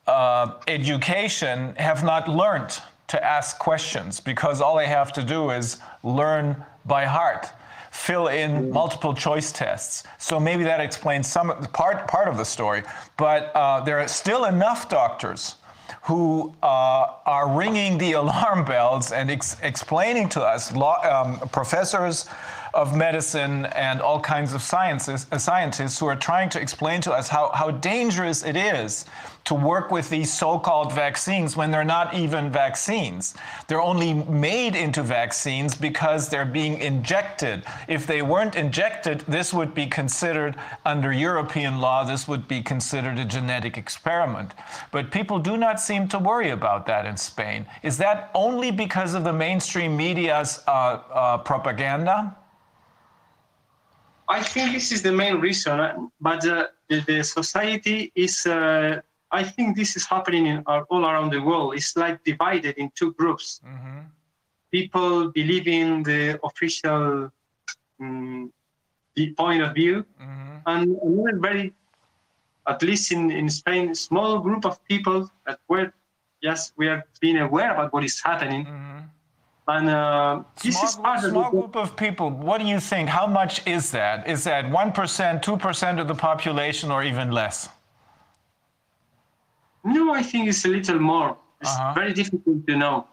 uh, 0.09 0.55
education 0.67 1.77
have 1.77 2.03
not 2.03 2.29
learned 2.29 2.77
to 3.07 3.25
ask 3.25 3.59
questions 3.61 4.19
because 4.19 4.61
all 4.61 4.77
they 4.77 4.89
have 4.89 5.13
to 5.13 5.23
do 5.23 5.51
is 5.51 5.79
learn 6.03 6.57
by 6.87 7.05
heart 7.05 7.51
fill 7.91 8.29
in 8.29 8.71
multiple 8.71 9.13
choice 9.13 9.51
tests. 9.53 10.05
So 10.19 10.39
maybe 10.39 10.63
that 10.65 10.81
explains 10.81 11.27
some 11.27 11.49
part 11.73 12.07
part 12.07 12.29
of 12.29 12.37
the 12.37 12.45
story. 12.45 12.83
But 13.17 13.51
uh, 13.55 13.81
there 13.81 13.99
are 13.99 14.09
still 14.09 14.45
enough 14.45 14.89
doctors 14.89 15.57
who 16.03 16.55
uh, 16.63 17.13
are 17.27 17.49
ringing 17.49 17.99
the 17.99 18.13
alarm 18.23 18.65
bells 18.65 19.13
and 19.13 19.31
ex 19.31 19.57
explaining 19.63 20.29
to 20.31 20.43
us, 20.43 20.73
law, 20.73 21.01
um, 21.03 21.39
professors 21.51 22.27
of 22.75 22.97
medicine 22.97 23.67
and 23.67 24.01
all 24.01 24.21
kinds 24.21 24.55
of 24.55 24.63
sciences, 24.63 25.27
uh, 25.33 25.39
scientists 25.39 25.99
who 25.99 26.07
are 26.07 26.17
trying 26.17 26.49
to 26.51 26.61
explain 26.61 27.01
to 27.01 27.13
us 27.13 27.29
how, 27.29 27.51
how 27.55 27.71
dangerous 27.71 28.45
it 28.45 28.57
is 28.57 29.07
to 29.45 29.55
work 29.55 29.91
with 29.91 30.09
these 30.11 30.33
so-called 30.33 30.93
vaccines 30.93 31.57
when 31.57 31.71
they're 31.71 31.85
not 31.85 32.15
even 32.15 32.51
vaccines. 32.51 33.35
They're 33.67 33.81
only 33.81 34.15
made 34.15 34.77
into 34.77 35.03
vaccines 35.03 35.75
because 35.75 36.29
they're 36.29 36.45
being 36.45 36.79
injected. 36.79 37.65
If 37.89 38.07
they 38.07 38.23
weren't 38.23 38.55
injected, 38.55 39.21
this 39.27 39.53
would 39.53 39.75
be 39.75 39.87
considered 39.87 40.57
under 40.85 41.13
European 41.13 41.81
law, 41.81 42.05
this 42.05 42.29
would 42.29 42.47
be 42.49 42.63
considered 42.63 43.19
a 43.19 43.25
genetic 43.25 43.79
experiment. 43.79 44.53
But 44.93 45.11
people 45.11 45.39
do 45.39 45.57
not 45.57 45.81
seem 45.81 46.07
to 46.09 46.19
worry 46.19 46.51
about 46.51 46.87
that 46.87 47.07
in 47.07 47.17
Spain. 47.17 47.67
Is 47.83 47.97
that 47.99 48.31
only 48.35 48.71
because 48.71 49.15
of 49.15 49.25
the 49.25 49.33
mainstream 49.33 49.97
media's 49.97 50.63
uh, 50.67 51.01
uh, 51.13 51.39
propaganda? 51.39 52.37
I 54.31 54.43
think 54.43 54.73
this 54.73 54.93
is 54.93 55.03
the 55.03 55.13
main 55.13 55.37
reason, 55.41 56.11
but 56.21 56.47
uh, 56.47 56.69
the, 56.89 57.01
the, 57.01 57.25
society 57.25 58.13
is 58.15 58.47
uh, 58.47 59.01
I 59.33 59.43
think 59.43 59.77
this 59.77 59.97
is 59.97 60.07
happening 60.07 60.47
in, 60.47 60.63
uh, 60.67 60.83
all 60.89 61.05
around 61.05 61.31
the 61.33 61.43
world. 61.43 61.75
It's 61.75 61.97
like 61.97 62.23
divided 62.25 62.79
in 62.79 62.91
two 62.95 63.13
groups. 63.15 63.61
Mm-hmm. 63.67 64.01
People 64.71 65.33
believing 65.33 66.05
the 66.05 66.39
official 66.45 67.31
um, 68.01 68.53
the 69.17 69.33
point 69.35 69.63
of 69.63 69.75
view, 69.75 70.05
mm-hmm. 70.23 70.57
and 70.67 70.97
another 71.03 71.39
very, 71.39 71.75
at 72.67 72.83
least 72.83 73.13
in, 73.13 73.31
in 73.31 73.51
Spain, 73.51 73.95
small 73.95 74.39
group 74.39 74.65
of 74.65 74.83
people 74.85 75.29
that 75.47 75.59
were, 75.69 75.93
yes, 76.41 76.73
we 76.77 76.89
are 76.89 77.05
being 77.21 77.39
aware 77.39 77.73
about 77.75 77.93
what 77.93 78.05
is 78.05 78.21
happening. 78.21 78.65
Mm-hmm. 78.65 78.99
And 79.75 79.89
uh, 79.89 80.43
this 80.63 80.75
small, 80.75 80.89
is 80.89 80.97
part 80.97 81.21
small 81.21 81.45
of 81.45 81.51
group 81.53 81.77
of 81.77 81.89
people. 82.05 82.29
What 82.49 82.59
do 82.61 82.67
you 82.67 82.81
think? 82.81 83.09
How 83.09 83.27
much 83.41 83.55
is 83.67 83.85
that? 83.93 84.17
Is 84.35 84.43
that 84.51 84.69
one 84.69 84.91
percent, 84.91 85.45
two 85.49 85.57
percent 85.57 86.01
of 86.01 86.07
the 86.09 86.19
population, 86.31 86.91
or 86.91 87.05
even 87.05 87.31
less? 87.31 87.69
No, 89.85 90.13
I 90.13 90.23
think 90.23 90.49
it's 90.49 90.65
a 90.65 90.69
little 90.77 90.99
more. 90.99 91.31
It's 91.61 91.71
uh-huh. 91.71 91.95
very 91.95 92.13
difficult 92.13 92.67
to 92.67 92.75
know. 92.77 93.07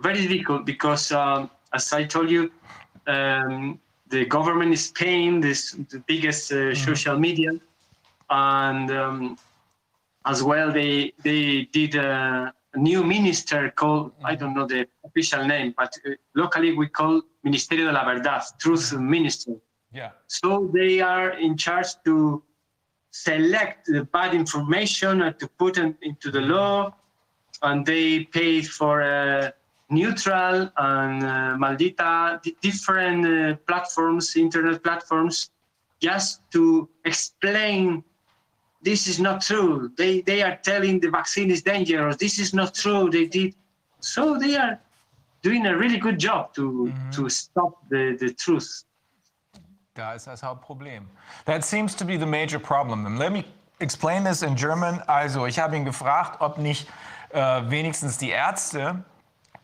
Very 0.00 0.26
difficult 0.26 0.64
because, 0.64 1.12
um, 1.12 1.50
as 1.74 1.92
I 1.92 2.04
told 2.04 2.30
you, 2.30 2.50
um, 3.06 3.78
the 4.08 4.24
government 4.24 4.72
is 4.72 4.84
paying 5.02 5.40
this 5.46 5.60
the 5.94 6.00
biggest 6.12 6.50
uh, 6.50 6.56
mm-hmm. 6.56 6.84
social 6.88 7.18
media, 7.18 7.50
and 8.30 8.90
um, 8.90 9.38
as 10.24 10.42
well 10.42 10.72
they 10.72 11.12
they 11.26 11.68
did 11.78 11.94
a 11.94 12.54
new 12.76 13.02
minister 13.02 13.70
called 13.70 14.12
mm-hmm. 14.12 14.26
I 14.26 14.34
don't 14.34 14.54
know 14.54 14.66
the 14.66 14.86
official 15.04 15.44
name, 15.44 15.74
but 15.76 15.92
uh, 16.06 16.10
locally 16.34 16.72
we 16.76 16.88
call 16.88 17.22
Ministerio 17.44 17.86
de 17.86 17.92
la 17.92 18.04
Verdad, 18.04 18.42
Truth 18.58 18.92
mm-hmm. 18.92 19.10
Minister. 19.10 19.52
Yeah. 19.92 20.10
So 20.26 20.70
they 20.72 21.00
are 21.00 21.30
in 21.30 21.56
charge 21.56 21.88
to 22.04 22.42
select 23.10 23.86
the 23.86 24.04
bad 24.04 24.34
information 24.34 25.22
and 25.22 25.38
to 25.40 25.48
put 25.48 25.78
it 25.78 25.96
into 26.02 26.30
the 26.30 26.40
law, 26.40 26.94
and 27.62 27.84
they 27.84 28.24
pay 28.24 28.62
for 28.62 29.00
a 29.00 29.52
neutral 29.90 30.70
and 30.76 31.24
uh, 31.24 31.56
maldita 31.58 32.40
different 32.60 33.26
uh, 33.26 33.56
platforms, 33.66 34.36
internet 34.36 34.82
platforms, 34.82 35.50
just 36.00 36.40
to 36.52 36.88
explain 37.04 38.04
this 38.82 39.06
is 39.06 39.18
not 39.18 39.40
true. 39.42 39.90
They 39.96 40.22
they 40.22 40.42
are 40.42 40.58
telling 40.62 41.00
the 41.00 41.10
vaccine 41.10 41.50
is 41.50 41.62
dangerous. 41.62 42.16
This 42.16 42.38
is 42.38 42.52
not 42.54 42.74
true. 42.74 43.10
They 43.10 43.26
did 43.26 43.54
so. 44.00 44.38
They 44.38 44.56
are 44.56 44.78
doing 45.42 45.66
a 45.66 45.76
really 45.76 45.98
good 45.98 46.18
job 46.18 46.54
to 46.54 46.62
mm-hmm. 46.62 47.10
to 47.10 47.28
stop 47.28 47.72
the 47.88 48.16
the 48.18 48.32
truth. 48.34 48.84
Da 49.94 50.14
ist 50.14 50.26
das 50.26 50.42
Hauptproblem. 50.42 51.08
That 51.44 51.64
seems 51.64 51.94
to 51.96 52.04
be 52.04 52.16
the 52.16 52.26
major 52.26 52.58
problem. 52.58 53.06
And 53.06 53.18
let 53.18 53.32
me 53.32 53.44
explain 53.80 54.24
this 54.24 54.42
in 54.42 54.56
German. 54.56 55.02
Also, 55.06 55.46
ich 55.46 55.58
habe 55.58 55.76
ihn 55.76 55.84
gefragt, 55.84 56.40
ob 56.40 56.58
nicht 56.58 56.86
äh, 57.30 57.62
wenigstens 57.68 58.16
die 58.16 58.30
Ärzte 58.30 59.04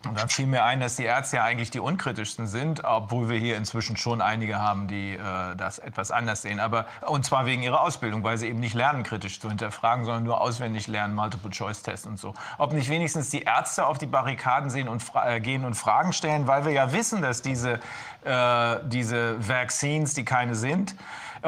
und 0.08 0.18
dann 0.18 0.28
fiel 0.28 0.46
mir 0.46 0.64
ein, 0.64 0.80
dass 0.80 0.96
die 0.96 1.04
Ärzte 1.04 1.36
ja 1.36 1.44
eigentlich 1.44 1.70
die 1.70 1.80
unkritischsten 1.80 2.46
sind, 2.46 2.84
obwohl 2.84 3.28
wir 3.28 3.38
hier 3.38 3.56
inzwischen 3.56 3.96
schon 3.96 4.20
einige 4.20 4.58
haben, 4.58 4.88
die 4.88 5.14
äh, 5.14 5.56
das 5.56 5.78
etwas 5.78 6.10
anders 6.10 6.42
sehen. 6.42 6.60
Aber 6.60 6.86
und 7.06 7.24
zwar 7.24 7.46
wegen 7.46 7.62
ihrer 7.62 7.80
Ausbildung, 7.80 8.22
weil 8.24 8.38
sie 8.38 8.48
eben 8.48 8.60
nicht 8.60 8.74
lernen, 8.74 9.02
kritisch 9.02 9.40
zu 9.40 9.48
hinterfragen, 9.48 10.04
sondern 10.04 10.24
nur 10.24 10.40
auswendig 10.40 10.86
lernen, 10.86 11.14
Multiple-Choice-Tests 11.14 12.06
und 12.06 12.18
so. 12.18 12.34
Ob 12.58 12.72
nicht 12.72 12.88
wenigstens 12.88 13.30
die 13.30 13.42
Ärzte 13.42 13.86
auf 13.86 13.98
die 13.98 14.06
Barrikaden 14.06 14.70
sehen 14.70 14.88
und 14.88 15.02
äh, 15.14 15.40
gehen 15.40 15.64
und 15.64 15.74
Fragen 15.74 16.12
stellen, 16.12 16.46
weil 16.46 16.64
wir 16.64 16.72
ja 16.72 16.92
wissen, 16.92 17.22
dass 17.22 17.42
diese, 17.42 17.80
äh, 18.24 18.76
diese 18.84 19.36
Vaccines, 19.46 20.14
die 20.14 20.24
keine 20.24 20.54
sind, 20.54 20.94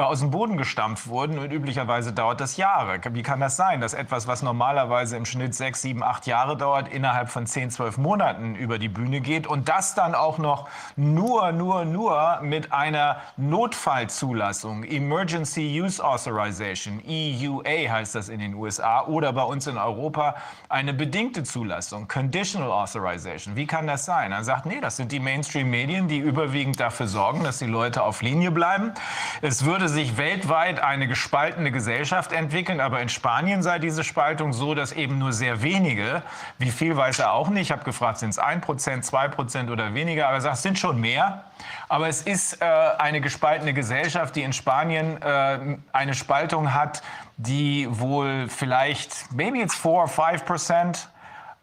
aus 0.07 0.19
dem 0.19 0.31
Boden 0.31 0.57
gestampft 0.57 1.07
wurden 1.07 1.39
und 1.39 1.51
üblicherweise 1.51 2.13
dauert 2.13 2.39
das 2.39 2.57
Jahre. 2.57 2.99
Wie 3.11 3.23
kann 3.23 3.39
das 3.39 3.55
sein, 3.57 3.81
dass 3.81 3.93
etwas, 3.93 4.27
was 4.27 4.41
normalerweise 4.41 5.17
im 5.17 5.25
Schnitt 5.25 5.55
sechs, 5.55 5.81
sieben, 5.81 6.03
acht 6.03 6.27
Jahre 6.27 6.55
dauert, 6.55 6.87
innerhalb 6.87 7.29
von 7.29 7.45
zehn, 7.45 7.69
zwölf 7.69 7.97
Monaten 7.97 8.55
über 8.55 8.79
die 8.79 8.89
Bühne 8.89 9.21
geht 9.21 9.47
und 9.47 9.67
das 9.67 9.95
dann 9.95 10.15
auch 10.15 10.37
noch 10.37 10.69
nur, 10.95 11.51
nur, 11.51 11.85
nur 11.85 12.39
mit 12.41 12.71
einer 12.71 13.17
Notfallzulassung, 13.37 14.83
Emergency 14.83 15.81
Use 15.81 16.03
Authorization, 16.03 17.01
EUA 17.05 17.91
heißt 17.91 18.15
das 18.15 18.29
in 18.29 18.39
den 18.39 18.53
USA 18.53 19.05
oder 19.05 19.33
bei 19.33 19.43
uns 19.43 19.67
in 19.67 19.77
Europa 19.77 20.35
eine 20.69 20.93
bedingte 20.93 21.43
Zulassung, 21.43 22.07
Conditional 22.07 22.71
Authorization. 22.71 23.55
Wie 23.55 23.65
kann 23.67 23.87
das 23.87 24.05
sein? 24.05 24.31
Er 24.31 24.43
sagt, 24.43 24.65
nee, 24.65 24.79
das 24.79 24.97
sind 24.97 25.11
die 25.11 25.19
Mainstream-Medien, 25.19 26.07
die 26.07 26.19
überwiegend 26.19 26.79
dafür 26.79 27.07
sorgen, 27.07 27.43
dass 27.43 27.59
die 27.59 27.65
Leute 27.65 28.03
auf 28.03 28.21
Linie 28.21 28.51
bleiben. 28.51 28.93
Es 29.41 29.65
würde 29.65 29.88
sich 29.89 30.17
weltweit 30.17 30.79
eine 30.79 31.07
gespaltene 31.07 31.71
Gesellschaft 31.71 32.31
entwickeln, 32.31 32.79
aber 32.79 33.01
in 33.01 33.09
Spanien 33.09 33.61
sei 33.63 33.79
diese 33.79 34.03
Spaltung 34.03 34.53
so, 34.53 34.73
dass 34.73 34.91
eben 34.91 35.17
nur 35.17 35.33
sehr 35.33 35.61
wenige, 35.61 36.23
wie 36.57 36.71
viel 36.71 36.95
weiß 36.95 37.19
er 37.19 37.33
auch 37.33 37.49
nicht, 37.49 37.63
ich 37.63 37.71
habe 37.71 37.83
gefragt, 37.83 38.19
sind 38.19 38.29
es 38.29 38.39
1%, 38.39 38.61
2% 38.63 39.71
oder 39.71 39.93
weniger, 39.93 40.27
aber 40.27 40.35
er 40.37 40.41
sagt, 40.41 40.55
es 40.55 40.63
sind 40.63 40.79
schon 40.79 40.99
mehr. 40.99 41.43
Aber 41.87 42.07
es 42.07 42.21
ist 42.21 42.61
äh, 42.61 42.65
eine 42.65 43.21
gespaltene 43.21 43.73
Gesellschaft, 43.73 44.35
die 44.35 44.43
in 44.43 44.53
Spanien 44.53 45.21
äh, 45.21 45.77
eine 45.91 46.13
Spaltung 46.13 46.73
hat, 46.73 47.01
die 47.37 47.87
wohl 47.89 48.47
vielleicht, 48.49 49.31
maybe 49.33 49.59
it's 49.59 49.75
4 49.75 49.91
or 49.91 50.05
5%, 50.05 51.07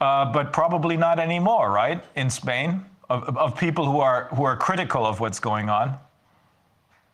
uh, 0.00 0.24
but 0.32 0.52
probably 0.52 0.96
not 0.96 1.18
anymore, 1.18 1.70
right, 1.70 2.00
in 2.14 2.30
Spain, 2.30 2.84
of, 3.08 3.36
of 3.36 3.54
people 3.56 3.84
who 3.84 4.00
are, 4.00 4.28
who 4.34 4.44
are 4.44 4.56
critical 4.56 5.04
of 5.06 5.20
what's 5.20 5.40
going 5.40 5.68
on. 5.68 5.98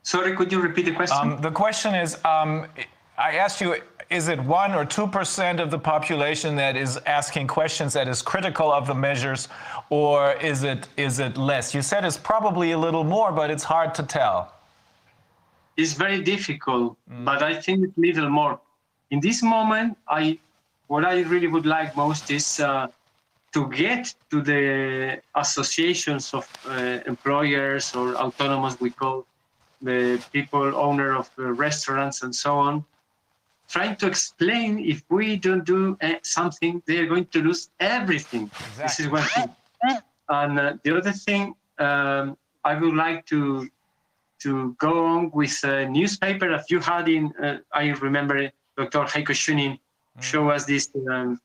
Sorry, 0.03 0.35
could 0.37 0.51
you 0.51 0.61
repeat 0.61 0.87
the 0.87 0.93
question? 0.93 1.19
Um, 1.19 1.41
the 1.41 1.51
question 1.51 1.95
is, 1.95 2.17
um, 2.25 2.67
I 3.17 3.37
asked 3.37 3.61
you, 3.61 3.77
is 4.11 4.29
it 4.29 4.41
one 4.43 4.75
or 4.75 4.85
two 4.85 5.07
percent 5.07 5.61
of 5.61 5.71
the 5.71 5.79
population 5.79 6.57
that 6.57 6.77
is 6.77 6.99
asking 7.07 7.47
questions 7.47 7.93
that 7.95 8.09
is 8.09 8.21
critical 8.21 8.71
of 8.73 8.87
the 8.87 8.95
measures, 8.95 9.49
or 9.91 10.33
is 10.35 10.65
it 10.65 10.89
is 10.97 11.19
it 11.19 11.37
less? 11.37 11.75
You 11.75 11.83
said 11.83 12.05
it's 12.05 12.19
probably 12.19 12.73
a 12.73 12.79
little 12.79 13.05
more, 13.05 13.33
but 13.33 13.51
it's 13.51 13.65
hard 13.65 13.95
to 13.95 14.03
tell. 14.03 14.53
It's 15.77 15.95
very 15.95 16.21
difficult, 16.21 16.99
mm. 17.11 17.25
but 17.25 17.43
I 17.43 17.55
think 17.55 17.85
it's 17.85 17.97
little 17.97 18.29
more. 18.29 18.61
In 19.11 19.21
this 19.21 19.43
moment, 19.43 19.97
I 20.09 20.39
what 20.89 21.05
I 21.05 21.21
really 21.23 21.47
would 21.47 21.65
like 21.65 21.97
most 21.97 22.31
is 22.31 22.61
uh, 22.61 22.89
to 23.53 23.69
get 23.69 24.15
to 24.31 24.43
the 24.43 25.23
associations 25.35 26.35
of 26.35 26.49
uh, 26.67 26.99
employers 27.07 27.95
or 27.95 28.15
autonomous, 28.17 28.81
we 28.81 28.91
call 28.91 29.27
the 29.83 30.23
people 30.33 30.75
owner 30.77 31.17
of 31.17 31.31
the 31.37 31.53
restaurants 31.53 32.23
and 32.23 32.35
so 32.35 32.59
on, 32.59 32.85
trying 33.69 33.97
to 33.97 34.07
explain 34.07 34.79
if 34.79 35.03
we 35.09 35.37
don't 35.37 35.65
do 35.65 35.97
uh, 36.03 36.15
something, 36.23 36.83
they 36.87 36.99
are 36.99 37.07
going 37.07 37.27
to 37.27 37.43
lose 37.43 37.71
everything. 37.81 38.45
Exactly. 38.45 38.83
This 38.83 39.01
is 39.01 39.09
one 39.09 39.25
thing. 39.25 39.51
And 40.29 40.59
uh, 40.59 40.75
the 40.85 40.97
other 40.97 41.13
thing, 41.13 41.55
um, 41.79 42.37
I 42.65 42.75
would 42.75 42.95
like 42.95 43.27
to 43.27 43.69
to 44.43 44.75
go 44.79 45.07
on 45.07 45.31
with 45.31 45.63
a 45.63 45.87
newspaper 45.89 46.49
that 46.51 46.71
you 46.71 46.81
had 46.81 47.09
in. 47.09 47.33
Uh, 47.43 47.59
I 47.73 47.91
remember 48.07 48.51
Dr. 48.77 49.05
Heiko 49.05 49.35
Schunin 49.43 49.73
mm. 49.73 50.23
show 50.23 50.51
us 50.51 50.65
this 50.65 50.89
um, 51.11 51.41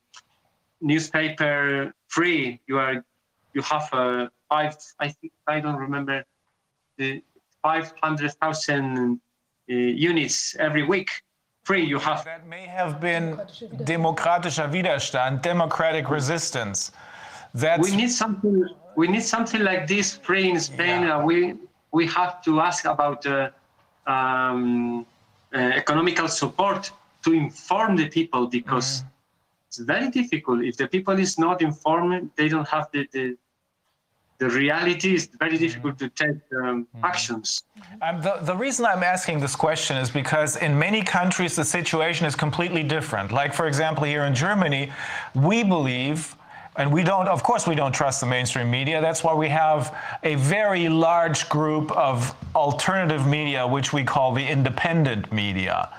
newspaper 0.81 1.93
free. 2.07 2.59
You 2.67 2.79
are 2.79 3.03
you 3.53 3.61
have 3.61 3.89
a 3.93 4.31
five. 4.49 4.75
I 4.99 5.09
think 5.09 5.33
I 5.47 5.59
don't 5.59 5.75
remember 5.75 6.23
the 6.97 7.21
500,000 7.67 9.19
uh, 9.69 9.73
units 10.09 10.55
every 10.67 10.83
week. 10.93 11.09
Free 11.65 11.83
you 11.93 11.99
have. 11.99 12.23
That 12.23 12.47
may 12.47 12.65
have 12.79 12.93
been 13.01 13.25
demokratischer 13.93 14.67
Widerstand, 14.75 15.41
democratic 15.41 16.05
resistance. 16.09 16.79
That's 17.53 17.83
we 17.89 17.93
need 18.01 18.13
something. 18.23 18.55
We 19.01 19.05
need 19.13 19.25
something 19.35 19.61
like 19.69 19.81
this 19.93 20.07
free 20.27 20.47
in 20.53 20.59
Spain. 20.71 20.99
Yeah. 21.01 21.17
Uh, 21.17 21.29
we 21.29 21.37
we 21.97 22.03
have 22.19 22.33
to 22.47 22.51
ask 22.69 22.81
about 22.95 23.19
uh, 23.25 23.49
um, 24.15 25.05
uh, 25.53 25.81
economical 25.81 26.27
support 26.41 26.81
to 27.25 27.29
inform 27.45 27.91
the 28.01 28.07
people 28.17 28.43
because 28.59 28.89
mm. 28.89 29.07
it's 29.67 29.79
very 29.93 30.09
difficult. 30.19 30.57
If 30.71 30.75
the 30.81 30.87
people 30.95 31.15
is 31.19 31.33
not 31.45 31.57
informed, 31.69 32.31
they 32.37 32.47
don't 32.53 32.69
have 32.75 32.85
the, 32.93 33.01
the 33.15 33.25
the 34.39 34.49
reality 34.49 35.15
is 35.15 35.29
very 35.39 35.57
difficult 35.57 35.97
to 35.99 36.09
take 36.09 36.29
um, 36.29 36.85
mm-hmm. 36.95 37.05
actions. 37.05 37.63
Um, 38.01 38.21
the, 38.21 38.37
the 38.41 38.55
reason 38.55 38.85
I'm 38.85 39.03
asking 39.03 39.39
this 39.39 39.55
question 39.55 39.97
is 39.97 40.09
because 40.11 40.57
in 40.57 40.77
many 40.77 41.01
countries 41.01 41.55
the 41.55 41.65
situation 41.65 42.25
is 42.27 42.35
completely 42.35 42.83
different. 42.83 43.31
Like, 43.31 43.53
for 43.53 43.67
example, 43.67 44.03
here 44.03 44.25
in 44.25 44.35
Germany, 44.35 44.91
we 45.33 45.63
believe 45.63 46.35
and 46.77 46.93
we 46.93 47.03
don't, 47.03 47.27
of 47.27 47.41
course, 47.41 47.65
we 47.65 47.73
don't 47.73 47.91
trust 47.91 48.19
the 48.19 48.27
mainstream 48.27 48.69
media. 48.69 49.01
That's 49.01 49.23
why 49.23 49.33
we 49.33 49.49
have 49.49 49.97
a 50.21 50.35
very 50.35 50.89
large 50.89 51.49
group 51.49 51.91
of 51.93 52.35
alternative 52.53 53.25
media, 53.25 53.65
which 53.65 53.93
we 53.93 54.03
call 54.03 54.31
the 54.31 54.45
independent 54.45 55.33
media, 55.33 55.89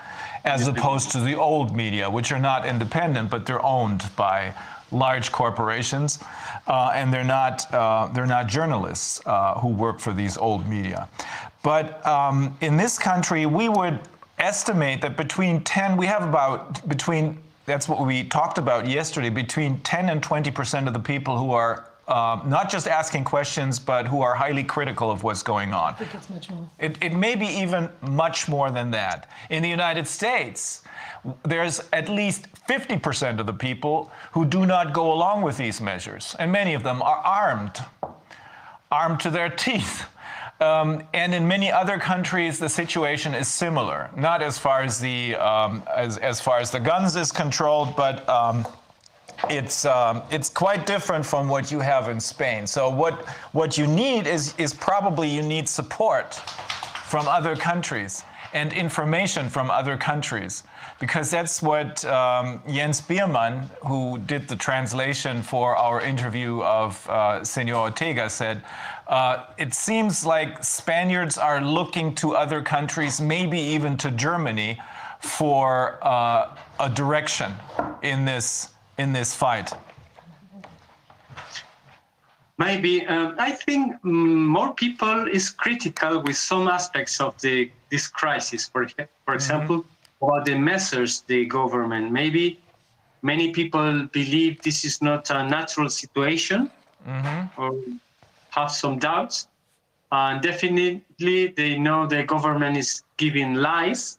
as 0.45 0.69
opposed 0.69 1.11
to 1.11 1.19
the 1.19 1.35
old 1.35 1.75
media, 1.75 2.09
which 2.09 2.31
are 2.31 2.39
not 2.39 2.65
independent, 2.65 3.29
but 3.29 3.45
they're 3.45 3.63
owned 3.63 4.09
by 4.15 4.53
large 4.91 5.31
corporations, 5.31 6.19
uh, 6.67 6.91
and 6.93 7.13
they're 7.13 7.23
not 7.23 7.71
uh, 7.73 8.07
they're 8.13 8.25
not 8.25 8.47
journalists 8.47 9.21
uh, 9.25 9.55
who 9.55 9.69
work 9.69 9.99
for 9.99 10.13
these 10.13 10.37
old 10.37 10.67
media. 10.67 11.07
But 11.61 12.05
um, 12.05 12.57
in 12.61 12.77
this 12.77 12.97
country, 12.97 13.45
we 13.45 13.69
would 13.69 13.99
estimate 14.37 15.01
that 15.01 15.17
between 15.17 15.61
10, 15.61 15.97
we 15.97 16.05
have 16.05 16.23
about 16.23 16.87
between 16.87 17.37
that's 17.65 17.87
what 17.87 18.05
we 18.05 18.23
talked 18.23 18.57
about 18.57 18.87
yesterday, 18.87 19.29
between 19.29 19.79
10 19.81 20.09
and 20.09 20.23
20 20.23 20.51
percent 20.51 20.87
of 20.87 20.93
the 20.93 20.99
people 20.99 21.37
who 21.37 21.51
are 21.51 21.85
uh, 22.09 22.41
not 22.43 22.71
just 22.71 22.87
asking 22.87 23.23
questions, 23.23 23.77
but 23.77 24.07
who 24.07 24.21
are 24.21 24.33
highly 24.33 24.63
critical 24.63 25.11
of 25.11 25.21
what's 25.21 25.43
going 25.43 25.73
on. 25.73 25.93
I 25.93 25.97
think 25.97 26.15
it's 26.15 26.29
much 26.29 26.49
more. 26.49 26.67
It, 26.79 26.97
it 27.01 27.13
may 27.13 27.35
be 27.35 27.45
even 27.45 27.87
much 28.01 28.49
more 28.49 28.71
than 28.71 28.89
that. 28.91 29.29
In 29.51 29.61
the 29.61 29.69
United 29.69 30.07
States, 30.07 30.81
there's 31.43 31.81
at 31.93 32.09
least 32.09 32.47
50% 32.67 33.39
of 33.39 33.45
the 33.45 33.53
people 33.53 34.11
who 34.31 34.45
do 34.45 34.65
not 34.65 34.93
go 34.93 35.11
along 35.11 35.41
with 35.41 35.57
these 35.57 35.81
measures, 35.81 36.35
and 36.39 36.51
many 36.51 36.73
of 36.73 36.83
them 36.83 37.01
are 37.01 37.17
armed, 37.17 37.79
armed 38.91 39.19
to 39.21 39.29
their 39.29 39.49
teeth. 39.49 40.05
Um, 40.61 41.03
and 41.13 41.33
in 41.33 41.47
many 41.47 41.71
other 41.71 41.97
countries, 41.97 42.59
the 42.59 42.67
situation 42.67 43.33
is 43.33 43.47
similar. 43.47 44.09
Not 44.15 44.41
as 44.41 44.57
far 44.57 44.81
as 44.81 44.99
the 44.99 45.35
um, 45.35 45.83
as, 45.95 46.17
as 46.17 46.41
far 46.41 46.59
as 46.59 46.69
the 46.69 46.81
guns 46.81 47.15
is 47.15 47.31
controlled, 47.31 47.95
but 47.95 48.27
um, 48.27 48.67
it's 49.49 49.85
um, 49.85 50.21
it's 50.31 50.49
quite 50.49 50.85
different 50.85 51.25
from 51.25 51.47
what 51.47 51.71
you 51.71 51.79
have 51.79 52.09
in 52.09 52.19
Spain. 52.19 52.67
So 52.67 52.89
what 52.89 53.25
what 53.53 53.77
you 53.77 53.87
need 53.87 54.27
is 54.27 54.53
is 54.57 54.73
probably 54.73 55.29
you 55.29 55.41
need 55.41 55.69
support 55.69 56.35
from 57.05 57.27
other 57.27 57.55
countries 57.55 58.23
and 58.53 58.73
information 58.73 59.49
from 59.49 59.71
other 59.71 59.95
countries 59.95 60.63
because 60.99 61.31
that's 61.31 61.61
what 61.61 62.03
um, 62.05 62.61
Jens 62.67 63.01
Biermann, 63.01 63.69
who 63.87 64.17
did 64.19 64.47
the 64.47 64.55
translation 64.55 65.41
for 65.41 65.75
our 65.75 66.01
interview 66.01 66.61
of 66.61 67.09
uh, 67.09 67.43
Senor 67.43 67.75
Ortega, 67.75 68.29
said. 68.29 68.63
Uh, 69.07 69.45
it 69.57 69.73
seems 69.73 70.25
like 70.25 70.63
Spaniards 70.63 71.37
are 71.37 71.61
looking 71.61 72.13
to 72.15 72.35
other 72.35 72.61
countries, 72.61 73.19
maybe 73.19 73.59
even 73.59 73.97
to 73.97 74.11
Germany, 74.11 74.79
for 75.21 75.99
uh, 76.05 76.55
a 76.79 76.89
direction 76.89 77.53
in 78.03 78.25
this 78.25 78.69
in 78.97 79.13
this 79.13 79.33
fight. 79.33 79.71
Maybe 82.57 83.07
um, 83.07 83.35
I 83.39 83.51
think 83.51 83.95
um, 84.03 84.45
more 84.45 84.73
people 84.73 85.27
is 85.27 85.49
critical 85.49 86.21
with 86.21 86.35
some 86.35 86.67
aspects 86.67 87.21
of 87.21 87.39
the 87.41 87.71
this 87.89 88.07
crisis. 88.07 88.67
For 88.67 88.87
for 88.87 88.95
mm-hmm. 88.95 89.33
example, 89.33 89.85
about 90.21 90.45
the 90.45 90.55
measures 90.55 91.21
the 91.27 91.45
government. 91.45 92.11
Maybe 92.11 92.59
many 93.21 93.51
people 93.51 94.07
believe 94.11 94.61
this 94.61 94.83
is 94.83 95.01
not 95.01 95.29
a 95.29 95.47
natural 95.47 95.89
situation, 95.89 96.71
mm-hmm. 97.07 97.61
or 97.61 97.75
have 98.49 98.71
some 98.71 98.99
doubts. 98.99 99.47
And 100.11 100.41
definitely, 100.41 101.53
they 101.55 101.77
know 101.77 102.07
the 102.07 102.23
government 102.23 102.77
is 102.77 103.03
giving 103.17 103.55
lies, 103.55 104.17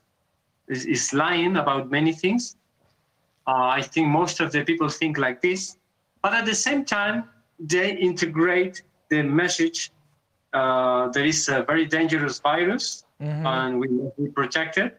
is, 0.68 0.86
is 0.86 1.12
lying 1.12 1.56
about 1.56 1.90
many 1.90 2.12
things. 2.12 2.56
Uh, 3.46 3.66
I 3.78 3.82
think 3.82 4.06
most 4.06 4.40
of 4.40 4.52
the 4.52 4.64
people 4.64 4.88
think 4.88 5.18
like 5.18 5.42
this, 5.42 5.76
but 6.22 6.32
at 6.32 6.46
the 6.46 6.54
same 6.54 6.84
time, 6.84 7.24
they 7.58 7.96
integrate 7.96 8.82
the 9.08 9.22
message 9.22 9.90
uh, 10.52 11.08
there 11.08 11.24
is 11.24 11.48
a 11.48 11.62
very 11.62 11.86
dangerous 11.86 12.40
virus 12.40 13.04
mm-hmm. 13.20 13.46
and 13.46 13.78
we 13.78 13.88
must 13.88 14.16
be 14.16 14.28
protected. 14.28 14.92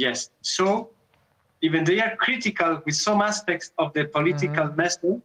Yes. 0.00 0.30
So 0.40 0.90
even 1.60 1.84
they 1.84 2.00
are 2.00 2.16
critical 2.16 2.82
with 2.86 2.96
some 2.96 3.20
aspects 3.20 3.72
of 3.76 3.92
the 3.92 4.04
political 4.06 4.66
mm-hmm. 4.66 4.76
message, 4.76 5.20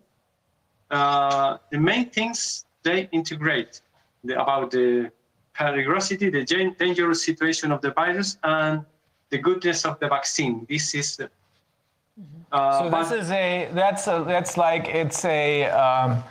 uh, 0.92 1.58
the 1.72 1.80
main 1.80 2.10
things 2.10 2.66
they 2.84 3.08
integrate 3.12 3.82
the, 4.24 4.40
about 4.42 4.72
the 4.72 5.12
periglosity, 5.58 6.28
the 6.32 6.44
dangerous 6.78 7.24
situation 7.24 7.72
of 7.72 7.80
the 7.82 7.92
virus, 7.92 8.38
and 8.44 8.86
the 9.30 9.38
goodness 9.38 9.86
of 9.86 9.98
the 10.00 10.08
vaccine. 10.10 10.66
This 10.70 10.94
is. 10.94 11.20
Uh, 12.52 12.80
so 12.80 12.90
this 12.98 13.12
is 13.12 13.32
a 13.32 13.70
that's 13.74 14.08
a, 14.08 14.24
that's 14.28 14.58
like 14.58 14.86
it's 14.88 15.24
a. 15.26 15.66
Um, 15.66 16.24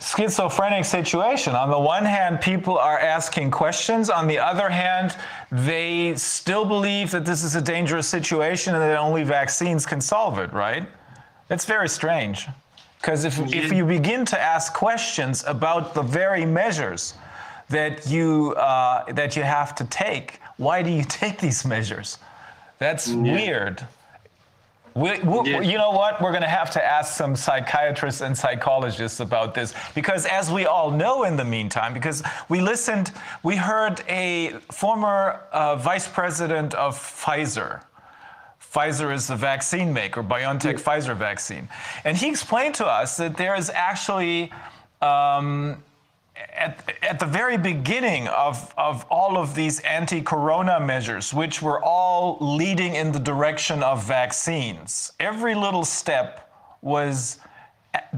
schizophrenic 0.00 0.84
situation. 0.84 1.54
On 1.54 1.70
the 1.70 1.78
one 1.78 2.04
hand, 2.04 2.40
people 2.40 2.78
are 2.78 2.98
asking 2.98 3.50
questions. 3.50 4.08
On 4.08 4.26
the 4.26 4.38
other 4.38 4.68
hand, 4.68 5.14
they 5.50 6.14
still 6.16 6.64
believe 6.64 7.10
that 7.10 7.24
this 7.24 7.42
is 7.42 7.56
a 7.56 7.60
dangerous 7.60 8.06
situation 8.06 8.74
and 8.74 8.82
that 8.82 8.96
only 8.98 9.24
vaccines 9.24 9.84
can 9.84 10.00
solve 10.00 10.38
it, 10.38 10.52
right? 10.52 10.86
That's 11.48 11.64
very 11.64 11.88
strange. 11.88 12.46
Because 13.00 13.24
if, 13.24 13.38
if 13.52 13.72
you 13.72 13.84
begin 13.84 14.24
to 14.26 14.40
ask 14.40 14.74
questions 14.74 15.42
about 15.46 15.94
the 15.94 16.02
very 16.02 16.44
measures 16.44 17.14
that 17.68 18.06
you, 18.06 18.52
uh, 18.54 19.10
that 19.12 19.36
you 19.36 19.42
have 19.42 19.74
to 19.76 19.84
take, 19.86 20.38
why 20.58 20.82
do 20.82 20.90
you 20.90 21.04
take 21.08 21.38
these 21.38 21.64
measures? 21.64 22.18
That's 22.78 23.08
yeah. 23.08 23.32
weird. 23.32 23.86
We, 25.00 25.18
we, 25.20 25.50
yeah. 25.50 25.60
You 25.62 25.78
know 25.78 25.92
what? 25.92 26.20
We're 26.20 26.30
going 26.30 26.42
to 26.42 26.48
have 26.48 26.70
to 26.72 26.84
ask 26.84 27.16
some 27.16 27.34
psychiatrists 27.34 28.20
and 28.20 28.36
psychologists 28.36 29.20
about 29.20 29.54
this 29.54 29.72
because, 29.94 30.26
as 30.26 30.50
we 30.50 30.66
all 30.66 30.90
know, 30.90 31.24
in 31.24 31.36
the 31.36 31.44
meantime, 31.44 31.94
because 31.94 32.22
we 32.50 32.60
listened, 32.60 33.10
we 33.42 33.56
heard 33.56 34.02
a 34.08 34.58
former 34.70 35.40
uh, 35.52 35.76
vice 35.76 36.06
president 36.06 36.74
of 36.74 36.98
Pfizer. 36.98 37.82
Pfizer 38.60 39.10
is 39.12 39.26
the 39.26 39.36
vaccine 39.36 39.90
maker, 39.90 40.22
BioNTech 40.22 40.72
yeah. 40.72 40.84
Pfizer 40.84 41.16
vaccine. 41.16 41.66
And 42.04 42.14
he 42.14 42.28
explained 42.28 42.74
to 42.74 42.86
us 42.86 43.16
that 43.16 43.38
there 43.38 43.54
is 43.54 43.70
actually 43.70 44.52
um, 45.00 45.82
at, 46.54 46.92
at 47.02 47.18
the 47.18 47.26
very 47.26 47.56
beginning 47.56 48.28
of, 48.28 48.72
of 48.76 49.04
all 49.10 49.38
of 49.38 49.54
these 49.54 49.80
anti 49.80 50.20
corona 50.20 50.80
measures, 50.80 51.32
which 51.32 51.62
were 51.62 51.82
all 51.82 52.38
leading 52.40 52.94
in 52.94 53.12
the 53.12 53.18
direction 53.18 53.82
of 53.82 54.04
vaccines, 54.04 55.12
every 55.20 55.54
little 55.54 55.84
step 55.84 56.50
was 56.82 57.38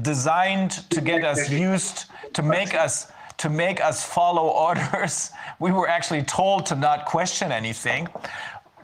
designed 0.01 0.71
to 0.89 1.01
get 1.01 1.23
us 1.23 1.49
used 1.49 2.05
to 2.33 2.41
make 2.43 2.73
us 2.73 3.07
to 3.37 3.49
make 3.49 3.81
us 3.81 4.05
follow 4.05 4.47
orders. 4.67 5.31
We 5.59 5.71
were 5.71 5.87
actually 5.87 6.23
told 6.23 6.65
to 6.67 6.75
not 6.75 7.05
question 7.05 7.51
anything. 7.51 8.07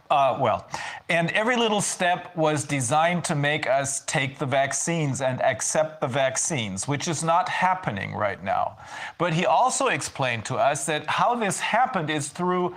Uh, 0.09 0.35
well, 0.41 0.67
and 1.09 1.29
every 1.31 1.55
little 1.55 1.81
step 1.81 2.35
was 2.35 2.63
designed 2.63 3.23
to 3.23 3.35
make 3.35 3.69
us 3.69 4.03
take 4.05 4.39
the 4.39 4.45
vaccines 4.45 5.21
and 5.21 5.39
accept 5.43 6.01
the 6.01 6.07
vaccines, 6.07 6.87
which 6.87 7.07
is 7.07 7.23
not 7.23 7.47
happening 7.47 8.15
right 8.15 8.43
now. 8.43 8.75
But 9.19 9.33
he 9.33 9.45
also 9.45 9.87
explained 9.87 10.45
to 10.45 10.55
us 10.55 10.87
that 10.87 11.05
how 11.05 11.35
this 11.35 11.59
happened 11.59 12.09
is 12.09 12.29
through 12.29 12.75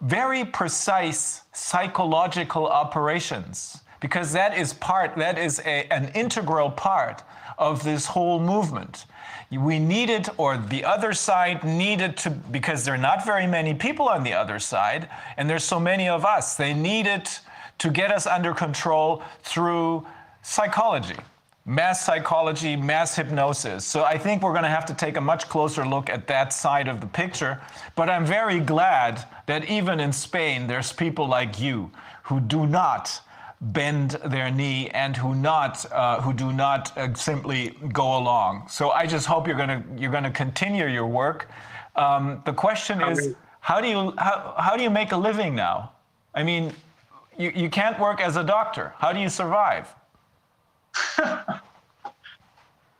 very 0.00 0.46
precise 0.46 1.42
psychological 1.52 2.66
operations, 2.66 3.82
because 4.00 4.32
that 4.32 4.56
is 4.56 4.72
part, 4.72 5.14
that 5.16 5.38
is 5.38 5.60
a, 5.60 5.86
an 5.92 6.10
integral 6.14 6.70
part 6.70 7.22
of 7.58 7.84
this 7.84 8.06
whole 8.06 8.40
movement 8.40 9.04
we 9.58 9.78
needed, 9.78 10.28
or 10.38 10.56
the 10.56 10.84
other 10.84 11.12
side 11.12 11.62
needed 11.64 12.16
to, 12.18 12.30
because 12.30 12.84
there 12.84 12.94
are 12.94 12.98
not 12.98 13.24
very 13.26 13.46
many 13.46 13.74
people 13.74 14.08
on 14.08 14.22
the 14.22 14.32
other 14.32 14.58
side, 14.58 15.08
and 15.36 15.48
there's 15.48 15.64
so 15.64 15.78
many 15.78 16.08
of 16.08 16.24
us, 16.24 16.56
they 16.56 16.72
needed 16.72 17.28
to 17.78 17.90
get 17.90 18.10
us 18.12 18.26
under 18.26 18.54
control 18.54 19.22
through 19.42 20.06
psychology, 20.42 21.16
mass 21.64 22.04
psychology, 22.04 22.76
mass 22.76 23.14
hypnosis. 23.14 23.84
So 23.84 24.04
I 24.04 24.16
think 24.18 24.42
we're 24.42 24.52
going 24.52 24.64
to 24.64 24.68
have 24.68 24.86
to 24.86 24.94
take 24.94 25.16
a 25.16 25.20
much 25.20 25.48
closer 25.48 25.86
look 25.86 26.08
at 26.08 26.26
that 26.28 26.52
side 26.52 26.88
of 26.88 27.00
the 27.00 27.06
picture. 27.06 27.60
But 27.94 28.08
I'm 28.08 28.24
very 28.24 28.60
glad 28.60 29.24
that 29.46 29.68
even 29.68 30.00
in 30.00 30.12
Spain, 30.12 30.66
there's 30.66 30.92
people 30.92 31.28
like 31.28 31.60
you 31.60 31.90
who 32.24 32.40
do 32.40 32.66
not 32.66 33.20
bend 33.62 34.10
their 34.24 34.50
knee 34.50 34.88
and 34.88 35.16
who 35.16 35.34
not 35.34 35.86
uh, 35.92 36.20
who 36.20 36.32
do 36.32 36.52
not 36.52 36.96
uh, 36.98 37.14
simply 37.14 37.76
go 37.92 38.18
along. 38.18 38.66
So 38.68 38.90
I 38.90 39.06
just 39.06 39.26
hope 39.26 39.46
you're 39.46 39.56
gonna 39.56 39.84
you're 39.96 40.10
gonna 40.10 40.30
continue 40.30 40.86
your 40.86 41.06
work. 41.06 41.48
Um, 41.94 42.42
the 42.44 42.52
question 42.52 43.00
is, 43.02 43.34
how 43.60 43.80
do 43.80 43.88
you 43.88 44.12
how, 44.18 44.54
how 44.58 44.76
do 44.76 44.82
you 44.82 44.90
make 44.90 45.12
a 45.12 45.16
living 45.16 45.54
now? 45.54 45.92
I 46.34 46.42
mean, 46.42 46.72
you, 47.38 47.52
you 47.54 47.70
can't 47.70 47.98
work 48.00 48.20
as 48.20 48.36
a 48.36 48.42
doctor. 48.42 48.94
How 48.98 49.12
do 49.12 49.20
you 49.20 49.28
survive? 49.28 49.94
uh, 51.18 51.62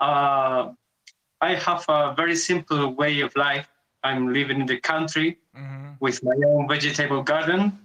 I 0.01 1.55
have 1.55 1.85
a 1.89 2.15
very 2.15 2.37
simple 2.37 2.95
way 2.95 3.21
of 3.21 3.35
life. 3.35 3.69
I'm 4.05 4.33
living 4.33 4.61
in 4.61 4.67
the 4.67 4.79
country 4.79 5.39
mm-hmm. 5.57 5.93
with 6.01 6.23
my 6.23 6.35
own 6.47 6.69
vegetable 6.69 7.23
garden 7.23 7.79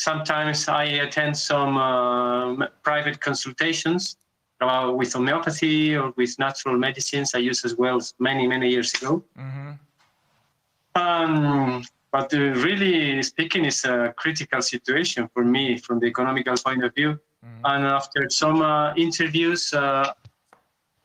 Sometimes 0.00 0.66
I 0.66 0.84
attend 1.04 1.36
some 1.36 1.76
uh, 1.76 2.66
private 2.82 3.20
consultations 3.20 4.16
uh, 4.62 4.90
with 4.96 5.12
homeopathy 5.12 5.94
or 5.94 6.14
with 6.16 6.38
natural 6.38 6.78
medicines 6.78 7.34
I 7.34 7.40
used 7.40 7.66
as 7.66 7.74
well 7.76 8.00
many, 8.18 8.46
many 8.46 8.70
years 8.70 8.94
ago. 8.94 9.22
Mm-hmm. 9.38 9.72
Um, 10.94 11.84
but 12.10 12.32
uh, 12.32 12.38
really 12.38 13.22
speaking, 13.22 13.66
it's 13.66 13.84
a 13.84 14.14
critical 14.16 14.62
situation 14.62 15.28
for 15.34 15.44
me 15.44 15.76
from 15.76 16.00
the 16.00 16.06
economical 16.06 16.54
point 16.56 16.82
of 16.82 16.94
view. 16.94 17.20
Mm-hmm. 17.44 17.66
And 17.66 17.84
after 17.84 18.30
some 18.30 18.62
uh, 18.62 18.94
interviews, 18.94 19.74
uh, 19.74 20.14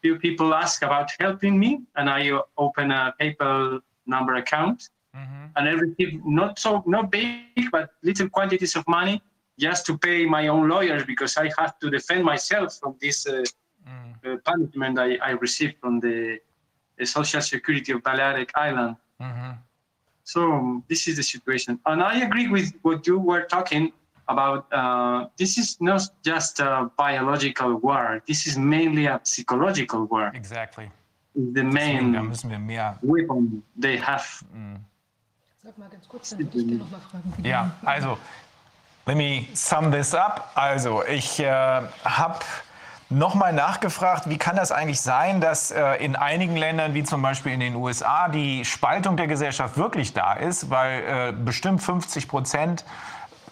few 0.01 0.15
people 0.19 0.53
ask 0.53 0.83
about 0.83 1.09
helping 1.19 1.59
me, 1.59 1.81
and 1.97 2.09
I 2.09 2.31
open 2.57 2.91
a 2.91 3.13
PayPal 3.19 3.81
number 4.07 4.35
account 4.35 4.87
mm-hmm. 5.15 5.45
and 5.55 5.69
I 5.69 5.71
received 5.71 6.25
not 6.25 6.59
so 6.59 6.83
not 6.85 7.11
big 7.11 7.71
but 7.71 7.89
little 8.03 8.29
quantities 8.29 8.75
of 8.75 8.87
money 8.87 9.21
just 9.57 9.85
to 9.85 9.97
pay 9.97 10.25
my 10.25 10.47
own 10.47 10.67
lawyers 10.69 11.03
because 11.05 11.37
I 11.37 11.49
had 11.57 11.73
to 11.81 11.89
defend 11.89 12.23
myself 12.23 12.77
from 12.79 12.95
this 13.01 13.25
uh, 13.25 13.43
mm. 13.87 14.25
uh, 14.25 14.37
punishment 14.43 14.99
I, 14.99 15.15
I, 15.15 15.31
received 15.31 15.75
from 15.79 15.99
the, 15.99 16.39
the, 16.97 17.05
Social 17.05 17.41
Security 17.41 17.93
of 17.93 18.03
Balearic 18.03 18.51
Island. 18.55 18.97
Mm-hmm. 19.21 19.51
So 20.23 20.51
um, 20.51 20.83
this 20.89 21.07
is 21.07 21.17
the 21.17 21.23
situation, 21.23 21.79
and 21.85 22.01
I 22.01 22.21
agree 22.21 22.47
with 22.47 22.73
what 22.81 23.05
you 23.05 23.19
were 23.19 23.43
talking 23.43 23.93
about. 24.27 24.65
Uh, 24.73 25.27
this 25.37 25.57
is 25.57 25.77
not 25.79 26.01
just 26.23 26.59
a 26.59 26.89
biological 26.97 27.75
war. 27.75 28.21
This 28.27 28.47
is 28.47 28.57
mainly 28.57 29.05
a 29.05 29.21
psychological 29.23 30.05
war. 30.05 30.31
Exactly. 30.33 30.91
The 31.35 31.63
main 31.63 32.33
weapon 33.03 33.61
they 33.77 33.97
have. 33.97 34.43
Mm. 34.55 34.79
Sag 35.65 35.79
mal 35.79 35.89
ganz 35.89 36.07
kurz, 36.07 36.29
dann 36.29 36.41
ich 36.41 36.49
dir 36.51 36.77
noch 36.77 36.91
mal 36.91 36.99
fragen. 36.99 37.33
Ja, 37.43 37.71
also, 37.83 38.19
let 39.07 39.17
me 39.17 39.47
sum 39.55 39.91
this 39.91 40.13
up. 40.13 40.51
Also, 40.53 41.03
ich 41.03 41.39
äh, 41.39 41.49
habe 41.49 42.39
nochmal 43.09 43.51
nachgefragt, 43.51 44.29
wie 44.29 44.37
kann 44.37 44.55
das 44.55 44.71
eigentlich 44.71 45.01
sein, 45.01 45.41
dass 45.41 45.71
äh, 45.71 45.95
in 45.95 46.15
einigen 46.15 46.55
Ländern, 46.55 46.93
wie 46.93 47.03
zum 47.03 47.23
Beispiel 47.23 47.51
in 47.51 47.61
den 47.61 47.75
USA, 47.75 48.27
die 48.27 48.63
Spaltung 48.63 49.17
der 49.17 49.25
Gesellschaft 49.25 49.75
wirklich 49.75 50.13
da 50.13 50.33
ist, 50.33 50.69
weil 50.69 51.01
äh, 51.01 51.31
bestimmt 51.31 51.81
50 51.81 52.27
Prozent, 52.27 52.85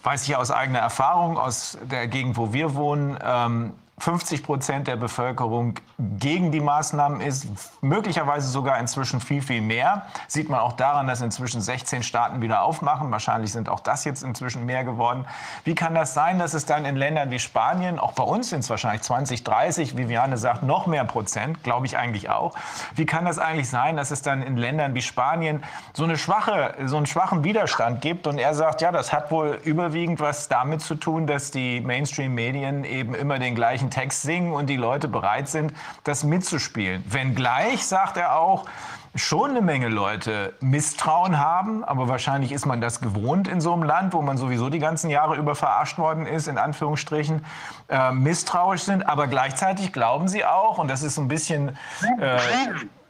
weiß 0.03 0.27
ich 0.27 0.35
aus 0.35 0.51
eigener 0.51 0.80
Erfahrung, 0.80 1.40
aus 1.40 1.80
der 1.82 2.08
Gegend, 2.08 2.38
wo 2.38 2.53
wir 2.53 2.75
wohnen, 2.75 3.17
ähm, 3.24 3.74
50 4.00 4.44
Prozent 4.44 4.88
der 4.88 4.96
Bevölkerung 4.96 5.76
gegen 6.00 6.52
die 6.52 6.60
Maßnahmen 6.60 7.22
ist, 7.22 7.48
möglicherweise 7.82 8.48
sogar 8.48 8.80
inzwischen 8.80 9.22
viel, 9.22 9.42
viel 9.42 9.62
mehr. 9.62 10.08
Sieht 10.28 10.50
man 10.50 10.60
auch 10.60 10.74
daran, 10.74 11.08
dass 11.08 11.22
inzwischen 11.22 11.62
16 11.62 12.04
Staaten 12.04 12.42
wieder 12.42 12.64
aufmachen. 12.64 13.12
Wahrscheinlich 13.12 13.52
sind 13.52 13.70
auch 13.70 13.80
das 13.80 14.04
jetzt 14.04 14.24
inzwischen 14.24 14.66
mehr 14.66 14.84
geworden. 14.84 15.26
Wie 15.64 15.76
kann 15.76 15.94
das 15.94 16.14
sein, 16.14 16.40
dass 16.40 16.54
es 16.54 16.66
dann 16.66 16.86
in 16.86 16.96
Ländern 16.96 17.32
wie 17.32 17.40
Spanien, 17.40 18.00
auch 18.00 18.14
bei 18.14 18.24
uns 18.24 18.50
sind 18.50 18.60
es 18.60 18.70
wahrscheinlich 18.70 19.04
20, 19.04 19.44
30, 19.44 19.96
Viviane 19.96 20.38
sagt, 20.38 20.64
noch 20.64 20.88
mehr 20.88 21.06
Prozent, 21.06 21.64
glaube 21.64 21.86
ich 21.86 21.98
eigentlich 21.98 22.30
auch. 22.30 22.56
Wie 22.96 23.06
kann 23.06 23.26
das 23.26 23.40
eigentlich 23.40 23.70
sein, 23.70 23.96
dass 23.96 24.12
es 24.12 24.22
dann 24.22 24.42
in 24.42 24.58
Ländern 24.58 24.96
wie 24.96 25.02
Spanien 25.02 25.64
so, 25.94 26.04
eine 26.04 26.18
schwache, 26.18 26.74
so 26.86 26.98
einen 26.98 27.06
schwachen 27.06 27.44
Widerstand 27.44 28.02
gibt? 28.02 28.28
Und 28.28 28.38
er 28.38 28.54
sagt, 28.54 28.82
ja, 28.82 28.92
das 28.92 29.14
hat 29.14 29.32
wohl 29.32 29.60
überwiegend 29.64 30.20
was 30.20 30.50
damit 30.50 30.82
zu 30.82 30.96
tun, 30.96 31.26
dass 31.28 31.52
die 31.52 31.80
Mainstream-Medien 31.80 32.84
eben 32.84 33.16
immer 33.16 33.40
den 33.40 33.56
gleichen 33.56 33.83
Text 33.90 34.22
singen 34.22 34.53
und 34.53 34.68
die 34.68 34.78
Leute 34.78 35.08
bereit 35.08 35.50
sind, 35.50 35.74
das 36.03 36.24
mitzuspielen. 36.24 37.03
Wenngleich, 37.08 37.86
sagt 37.86 38.18
er 38.18 38.38
auch, 38.38 38.66
schon 39.16 39.51
eine 39.51 39.61
Menge 39.61 39.90
Leute 39.90 40.56
Misstrauen 40.59 41.40
haben, 41.40 41.83
aber 41.83 42.08
wahrscheinlich 42.08 42.51
ist 42.51 42.66
man 42.66 42.82
das 42.82 43.00
gewohnt 43.00 43.48
in 43.48 43.61
so 43.61 43.74
einem 43.74 43.83
Land, 43.83 44.14
wo 44.14 44.22
man 44.22 44.38
sowieso 44.38 44.69
die 44.69 44.80
ganzen 44.80 45.09
Jahre 45.09 45.35
über 45.35 45.53
verarscht 45.53 45.98
worden 46.00 46.25
ist, 46.25 46.48
in 46.48 46.58
Anführungsstrichen, 46.58 47.45
äh, 47.90 48.11
misstrauisch 48.11 48.82
sind, 48.82 49.08
aber 49.08 49.27
gleichzeitig 49.27 49.93
glauben 49.93 50.27
sie 50.27 50.45
auch, 50.45 50.80
und 50.80 50.90
das 50.90 51.03
ist 51.03 51.16
so 51.16 51.22
ein 51.22 51.27
bisschen 51.27 51.77
äh, 52.19 52.40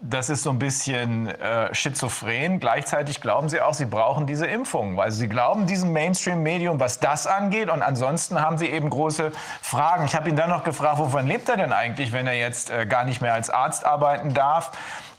das 0.03 0.29
ist 0.29 0.43
so 0.43 0.49
ein 0.49 0.59
bisschen 0.59 1.27
äh, 1.27 1.73
schizophren. 1.73 2.59
Gleichzeitig 2.59 3.21
glauben 3.21 3.47
sie 3.47 3.61
auch, 3.61 3.73
sie 3.73 3.85
brauchen 3.85 4.27
diese 4.27 4.45
Impfung, 4.45 4.97
weil 4.97 5.11
sie 5.11 5.29
glauben 5.29 5.65
diesem 5.65 5.93
Mainstream-Medium, 5.93 6.79
was 6.79 6.99
das 6.99 7.25
angeht. 7.25 7.69
Und 7.69 7.81
ansonsten 7.81 8.41
haben 8.41 8.57
sie 8.57 8.67
eben 8.67 8.89
große 8.89 9.31
Fragen. 9.61 10.05
Ich 10.05 10.15
habe 10.15 10.29
ihn 10.29 10.35
dann 10.35 10.49
noch 10.49 10.65
gefragt, 10.65 10.99
wovon 10.99 11.25
lebt 11.25 11.47
er 11.47 11.55
denn 11.55 11.71
eigentlich, 11.71 12.11
wenn 12.11 12.27
er 12.27 12.33
jetzt 12.33 12.69
äh, 12.69 12.85
gar 12.85 13.05
nicht 13.05 13.21
mehr 13.21 13.33
als 13.33 13.49
Arzt 13.49 13.85
arbeiten 13.85 14.33
darf? 14.33 14.71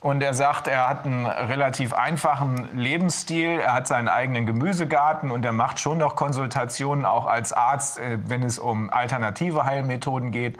Und 0.05 0.23
er 0.23 0.35
sagt, 0.35 0.69
er 0.69 0.87
hat 0.87 1.07
einen 1.07 1.25
relativ 1.25 1.95
einfachen 1.95 2.77
Lebensstil, 2.77 3.59
er 3.59 3.73
hat 3.73 3.87
seinen 3.87 4.09
eigenen 4.09 4.45
Gemüsegarten 4.45 5.31
und 5.31 5.47
er 5.47 5.53
macht 5.53 5.81
schon 5.81 5.97
noch 5.97 6.15
Konsultationen 6.15 7.07
auch 7.07 7.25
als 7.25 7.55
Arzt, 7.55 7.99
äh, 7.99 8.19
wenn 8.27 8.43
es 8.43 8.59
um 8.59 8.91
alternative 8.91 9.65
Heilmethoden 9.65 10.31
geht. 10.31 10.59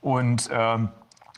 Und 0.00 0.48
ähm, 0.52 0.90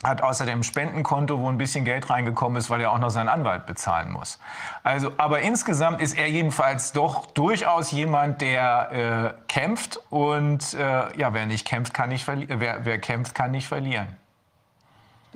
hat 0.03 0.21
außerdem 0.21 0.59
ein 0.59 0.63
Spendenkonto, 0.63 1.39
wo 1.39 1.49
ein 1.49 1.57
bisschen 1.57 1.83
Geld 1.83 2.11
reingekommen 2.11 2.59
ist, 2.59 2.69
weil 2.69 2.79
er 2.79 2.91
auch 2.91 2.99
noch 2.99 3.09
seinen 3.09 3.29
Anwalt 3.29 3.65
bezahlen 3.65 4.11
muss. 4.11 4.37
Also, 4.83 5.13
aber 5.17 5.39
insgesamt 5.39 5.99
ist 5.99 6.15
er 6.15 6.29
jedenfalls 6.29 6.91
doch 6.91 7.25
durchaus 7.25 7.89
jemand, 7.89 8.39
der 8.41 9.33
äh, 9.39 9.43
kämpft 9.47 9.99
und 10.11 10.75
äh, 10.75 11.17
ja, 11.17 11.33
wer 11.33 11.47
nicht 11.47 11.65
kämpft, 11.65 11.95
kann 11.95 12.09
nicht. 12.09 12.27
Wer, 12.27 12.85
wer 12.85 12.99
kämpft, 12.99 13.33
kann 13.33 13.49
nicht 13.49 13.67
verlieren. 13.67 14.15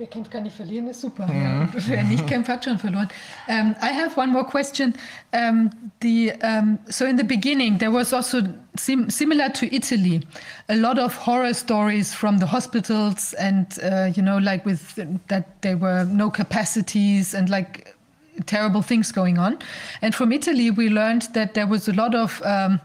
Wer 0.02 0.08
kämpft, 0.08 0.32
kann 0.32 0.42
nicht 0.42 0.56
verlieren, 0.56 0.88
ist 0.88 1.00
super. 1.00 1.28
Mhm. 1.28 1.68
Wer 1.86 2.02
nicht 2.02 2.26
kämpft, 2.26 2.48
hat 2.48 2.64
schon 2.64 2.76
verloren. 2.76 3.06
Um, 3.46 3.76
I 3.80 3.94
have 3.94 4.16
one 4.16 4.32
more 4.32 4.44
question. 4.44 4.94
Um, 5.32 5.70
the, 6.00 6.32
um, 6.42 6.80
so 6.88 7.04
in 7.04 7.16
the 7.16 7.22
beginning, 7.22 7.78
there 7.78 7.92
was 7.92 8.12
also 8.12 8.40
sim 8.76 9.08
similar 9.10 9.48
to 9.50 9.72
Italy, 9.72 10.20
a 10.68 10.74
lot 10.74 10.98
of 10.98 11.14
horror 11.24 11.54
stories 11.54 12.12
from 12.12 12.38
the 12.38 12.46
hospitals 12.46 13.32
and, 13.34 13.78
uh, 13.80 14.10
you 14.12 14.24
know, 14.24 14.38
like 14.38 14.66
with 14.66 14.96
that 15.28 15.62
there 15.62 15.76
were 15.76 16.04
no 16.04 16.30
capacities 16.30 17.32
and 17.32 17.48
like 17.48 17.91
terrible 18.46 18.82
things 18.82 19.12
going 19.12 19.38
on. 19.38 19.58
And 20.00 20.14
from 20.14 20.32
Italy, 20.32 20.70
we 20.70 20.88
learned 20.88 21.28
that 21.34 21.54
there 21.54 21.66
was 21.66 21.88
a 21.88 21.92
lot 21.92 22.14
of 22.14 22.40
um, 22.44 22.80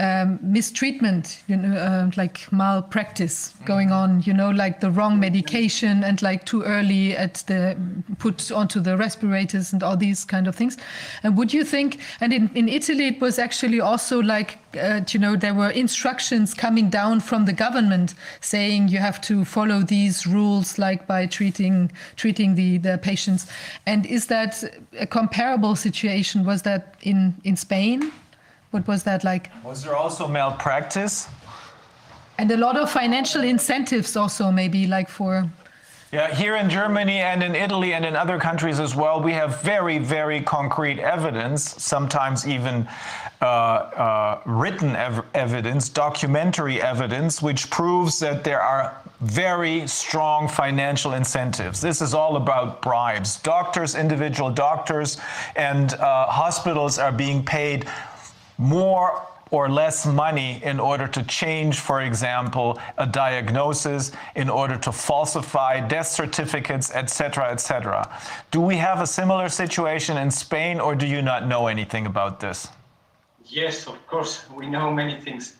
um, 0.00 0.38
mistreatment, 0.42 1.42
you 1.46 1.56
know, 1.56 1.76
uh, 1.76 2.10
like 2.16 2.50
malpractice 2.52 3.54
going 3.64 3.92
on, 3.92 4.22
you 4.22 4.32
know, 4.32 4.50
like 4.50 4.80
the 4.80 4.90
wrong 4.90 5.20
medication 5.20 6.02
and 6.02 6.22
like 6.22 6.44
too 6.44 6.62
early 6.62 7.16
at 7.16 7.44
the 7.46 7.76
put 8.18 8.50
onto 8.50 8.80
the 8.80 8.96
respirators 8.96 9.72
and 9.72 9.82
all 9.82 9.96
these 9.96 10.24
kind 10.24 10.48
of 10.48 10.54
things. 10.54 10.76
And 11.22 11.36
would 11.36 11.52
you 11.52 11.64
think, 11.64 12.00
and 12.20 12.32
in, 12.32 12.50
in 12.54 12.68
Italy, 12.68 13.08
it 13.08 13.20
was 13.20 13.38
actually 13.38 13.80
also 13.80 14.20
like 14.20 14.58
uh, 14.76 15.00
you 15.08 15.18
know, 15.18 15.36
there 15.36 15.54
were 15.54 15.70
instructions 15.70 16.54
coming 16.54 16.90
down 16.90 17.20
from 17.20 17.44
the 17.44 17.52
government 17.52 18.14
saying 18.40 18.88
you 18.88 18.98
have 18.98 19.20
to 19.22 19.44
follow 19.44 19.80
these 19.80 20.26
rules, 20.26 20.78
like 20.78 21.06
by 21.06 21.26
treating 21.26 21.90
treating 22.16 22.54
the 22.54 22.78
the 22.78 22.98
patients. 22.98 23.46
And 23.86 24.06
is 24.06 24.26
that 24.26 24.62
a 24.98 25.06
comparable 25.06 25.76
situation? 25.76 26.44
Was 26.44 26.62
that 26.62 26.94
in 27.02 27.34
in 27.44 27.56
Spain? 27.56 28.12
What 28.70 28.86
was 28.86 29.02
that 29.04 29.24
like? 29.24 29.50
Was 29.64 29.82
there 29.84 29.96
also 29.96 30.28
malpractice? 30.28 31.28
And 32.38 32.50
a 32.50 32.56
lot 32.56 32.76
of 32.76 32.90
financial 32.90 33.42
incentives, 33.42 34.16
also 34.16 34.50
maybe 34.50 34.86
like 34.86 35.08
for. 35.08 35.48
Yeah, 36.16 36.34
here 36.34 36.56
in 36.56 36.70
Germany 36.70 37.18
and 37.18 37.42
in 37.42 37.54
Italy 37.54 37.92
and 37.92 38.02
in 38.02 38.16
other 38.16 38.38
countries 38.38 38.80
as 38.80 38.96
well, 38.96 39.20
we 39.20 39.34
have 39.34 39.60
very, 39.60 39.98
very 39.98 40.40
concrete 40.40 40.98
evidence, 40.98 41.82
sometimes 41.82 42.48
even 42.48 42.88
uh, 43.42 43.44
uh, 43.44 44.40
written 44.46 44.96
ev 44.96 45.22
evidence, 45.34 45.90
documentary 45.90 46.80
evidence, 46.80 47.42
which 47.42 47.68
proves 47.68 48.18
that 48.20 48.44
there 48.44 48.62
are 48.62 48.96
very 49.20 49.86
strong 49.86 50.48
financial 50.48 51.12
incentives. 51.12 51.82
This 51.82 52.00
is 52.00 52.14
all 52.14 52.36
about 52.36 52.80
bribes. 52.80 53.36
Doctors, 53.42 53.94
individual 53.94 54.50
doctors, 54.50 55.18
and 55.54 55.92
uh, 55.92 56.28
hospitals 56.28 56.98
are 56.98 57.12
being 57.12 57.44
paid 57.44 57.86
more 58.56 59.20
or 59.50 59.68
less 59.68 60.06
money 60.06 60.60
in 60.64 60.80
order 60.80 61.06
to 61.06 61.22
change, 61.24 61.78
for 61.78 62.02
example, 62.02 62.78
a 62.98 63.06
diagnosis, 63.06 64.12
in 64.34 64.48
order 64.48 64.76
to 64.76 64.90
falsify 64.90 65.80
death 65.80 66.08
certificates, 66.08 66.90
etc., 66.92 67.50
etc. 67.52 68.08
Do 68.50 68.60
we 68.60 68.76
have 68.76 69.00
a 69.00 69.06
similar 69.06 69.48
situation 69.48 70.16
in 70.16 70.30
Spain, 70.30 70.80
or 70.80 70.94
do 70.96 71.06
you 71.06 71.22
not 71.22 71.46
know 71.46 71.68
anything 71.68 72.06
about 72.06 72.40
this? 72.40 72.68
Yes, 73.44 73.86
of 73.86 74.04
course, 74.08 74.44
we 74.50 74.66
know 74.66 74.92
many 74.92 75.20
things. 75.20 75.56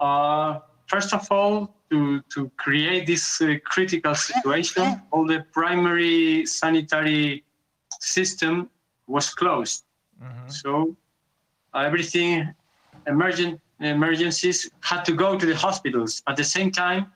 Uh, 0.00 0.60
first 0.86 1.12
of 1.12 1.30
all, 1.30 1.74
to, 1.90 2.22
to 2.34 2.50
create 2.56 3.06
this 3.06 3.42
uh, 3.42 3.56
critical 3.64 4.14
situation, 4.14 5.02
all 5.10 5.26
the 5.26 5.44
primary 5.52 6.46
sanitary 6.46 7.44
system 8.00 8.70
was 9.06 9.28
closed. 9.34 9.84
Mm-hmm. 10.22 10.48
So 10.48 10.96
uh, 11.74 11.80
everything, 11.80 12.54
emergent 13.06 13.60
emergencies 13.80 14.70
had 14.80 15.04
to 15.04 15.12
go 15.12 15.38
to 15.38 15.46
the 15.46 15.56
hospitals. 15.56 16.22
At 16.28 16.36
the 16.36 16.44
same 16.44 16.70
time, 16.70 17.12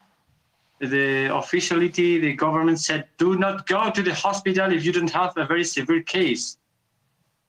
the 0.81 1.35
officiality, 1.35 2.19
the 2.19 2.35
government 2.35 2.81
said, 2.81 3.07
do 3.19 3.37
not 3.37 3.67
go 3.67 3.91
to 3.91 4.03
the 4.03 4.15
hospital 4.15 4.73
if 4.73 4.85
you 4.85 4.93
don't 4.93 5.11
have 5.11 5.33
a 5.37 5.47
very 5.47 5.65
severe 5.65 6.03
case. 6.03 6.59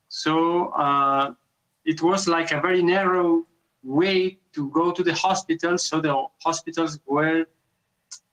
So 0.10 0.68
uh, 0.70 1.34
it 1.86 2.02
was 2.02 2.28
like 2.28 2.52
a 2.52 2.62
very 2.62 2.82
narrow 2.82 3.46
way 3.84 4.38
to 4.54 4.70
go 4.70 4.92
to 4.92 5.04
the 5.04 5.14
hospital. 5.14 5.78
So 5.78 6.00
the 6.00 6.26
hospitals 6.44 7.00
were 7.06 7.46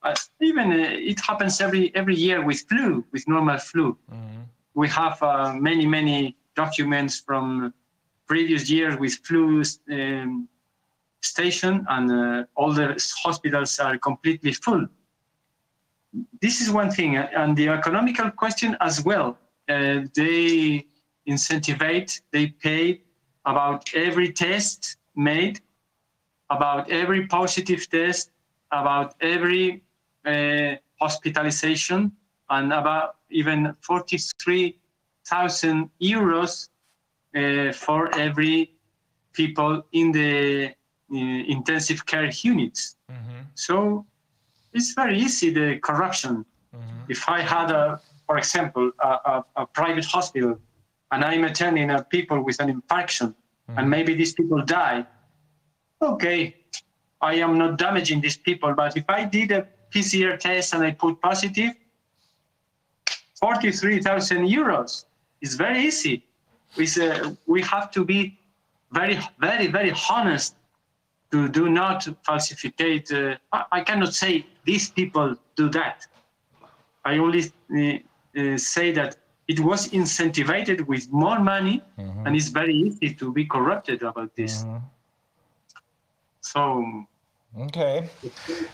uh, 0.03 0.15
even 0.41 0.71
uh, 0.71 0.87
it 1.11 1.19
happens 1.19 1.59
every 1.59 1.93
every 1.95 2.15
year 2.15 2.45
with 2.45 2.59
flu, 2.69 3.03
with 3.11 3.27
normal 3.27 3.57
flu. 3.57 3.97
Mm-hmm. 4.11 4.41
We 4.75 4.87
have 4.89 5.21
uh, 5.21 5.53
many 5.53 5.85
many 5.85 6.37
documents 6.55 7.19
from 7.19 7.73
previous 8.27 8.69
years 8.69 8.97
with 8.97 9.15
flu 9.25 9.63
um, 9.91 10.47
station, 11.21 11.85
and 11.89 12.11
uh, 12.11 12.43
all 12.55 12.73
the 12.73 12.95
hospitals 13.23 13.79
are 13.79 13.97
completely 13.97 14.53
full. 14.53 14.87
This 16.41 16.61
is 16.61 16.71
one 16.71 16.91
thing, 16.91 17.17
and 17.17 17.57
the 17.57 17.69
economical 17.69 18.31
question 18.31 18.77
as 18.79 19.03
well. 19.03 19.37
Uh, 19.67 20.01
they 20.15 20.85
incentivize, 21.27 22.21
they 22.31 22.47
pay 22.47 23.01
about 23.45 23.93
every 23.93 24.31
test 24.31 24.95
made, 25.15 25.59
about 26.49 26.89
every 26.89 27.27
positive 27.27 27.87
test, 27.89 28.31
about 28.71 29.13
every 29.21 29.83
uh, 30.25 30.75
hospitalization, 30.99 32.11
and 32.49 32.73
about 32.73 33.17
even 33.29 33.75
43,000 33.81 35.89
euros 36.01 36.69
uh, 36.69 36.71
for 37.73 38.13
every 38.15 38.75
people 39.33 39.83
in 39.91 40.11
the 40.11 40.67
uh, 41.13 41.17
intensive 41.17 42.05
care 42.05 42.29
units. 42.31 42.95
Mm-hmm. 43.11 43.41
So 43.55 44.05
it's 44.73 44.93
very 44.93 45.19
easy, 45.19 45.51
the 45.51 45.79
corruption. 45.79 46.45
Mm-hmm. 46.75 46.99
If 47.09 47.29
I 47.29 47.41
had, 47.41 47.71
a, 47.71 47.99
for 48.25 48.37
example, 48.37 48.91
a, 49.03 49.07
a, 49.07 49.45
a 49.57 49.65
private 49.67 50.05
hospital 50.05 50.57
and 51.11 51.23
I'm 51.23 51.43
attending 51.43 51.91
a 51.91 52.03
people 52.03 52.41
with 52.43 52.59
an 52.59 52.69
infarction, 52.73 53.29
mm-hmm. 53.29 53.77
and 53.77 53.89
maybe 53.89 54.15
these 54.15 54.33
people 54.33 54.61
die. 54.63 55.05
Okay, 56.01 56.55
I 57.21 57.35
am 57.35 57.57
not 57.57 57.77
damaging 57.77 58.21
these 58.21 58.37
people, 58.37 58.73
but 58.73 58.97
if 58.97 59.05
I 59.07 59.25
did 59.25 59.51
a 59.51 59.67
PCR 59.93 60.37
test 60.39 60.73
and 60.73 60.83
I 60.83 60.91
put 60.91 61.21
positive, 61.21 61.73
43,000 63.39 64.47
euros 64.47 65.05
is 65.41 65.55
very 65.55 65.85
easy. 65.85 66.25
We, 66.77 66.87
uh, 67.01 67.31
we 67.45 67.61
have 67.61 67.91
to 67.91 68.03
be 68.03 68.37
very, 68.91 69.19
very, 69.39 69.67
very 69.67 69.93
honest 70.09 70.55
to 71.31 71.49
do 71.49 71.69
not 71.69 72.07
falsificate. 72.23 73.11
Uh, 73.11 73.37
I, 73.51 73.63
I, 73.79 73.81
cannot 73.81 74.13
say 74.13 74.45
these 74.63 74.89
people 74.89 75.35
do 75.55 75.69
that. 75.69 76.05
I 77.03 77.17
only 77.17 77.51
uh, 77.71 77.97
uh 78.39 78.57
say 78.57 78.91
that 78.91 79.17
it 79.47 79.59
was 79.59 79.89
incentivized 79.89 80.81
with 80.87 81.11
more 81.11 81.39
money 81.39 81.81
mm-hmm. 81.99 82.25
and 82.25 82.35
it's 82.35 82.49
very 82.49 82.73
easy 82.73 83.13
to 83.13 83.31
be 83.31 83.45
corrupted 83.45 84.01
about 84.01 84.35
this 84.35 84.63
mm-hmm. 84.63 84.77
so 86.41 87.05
Okay. 87.57 88.09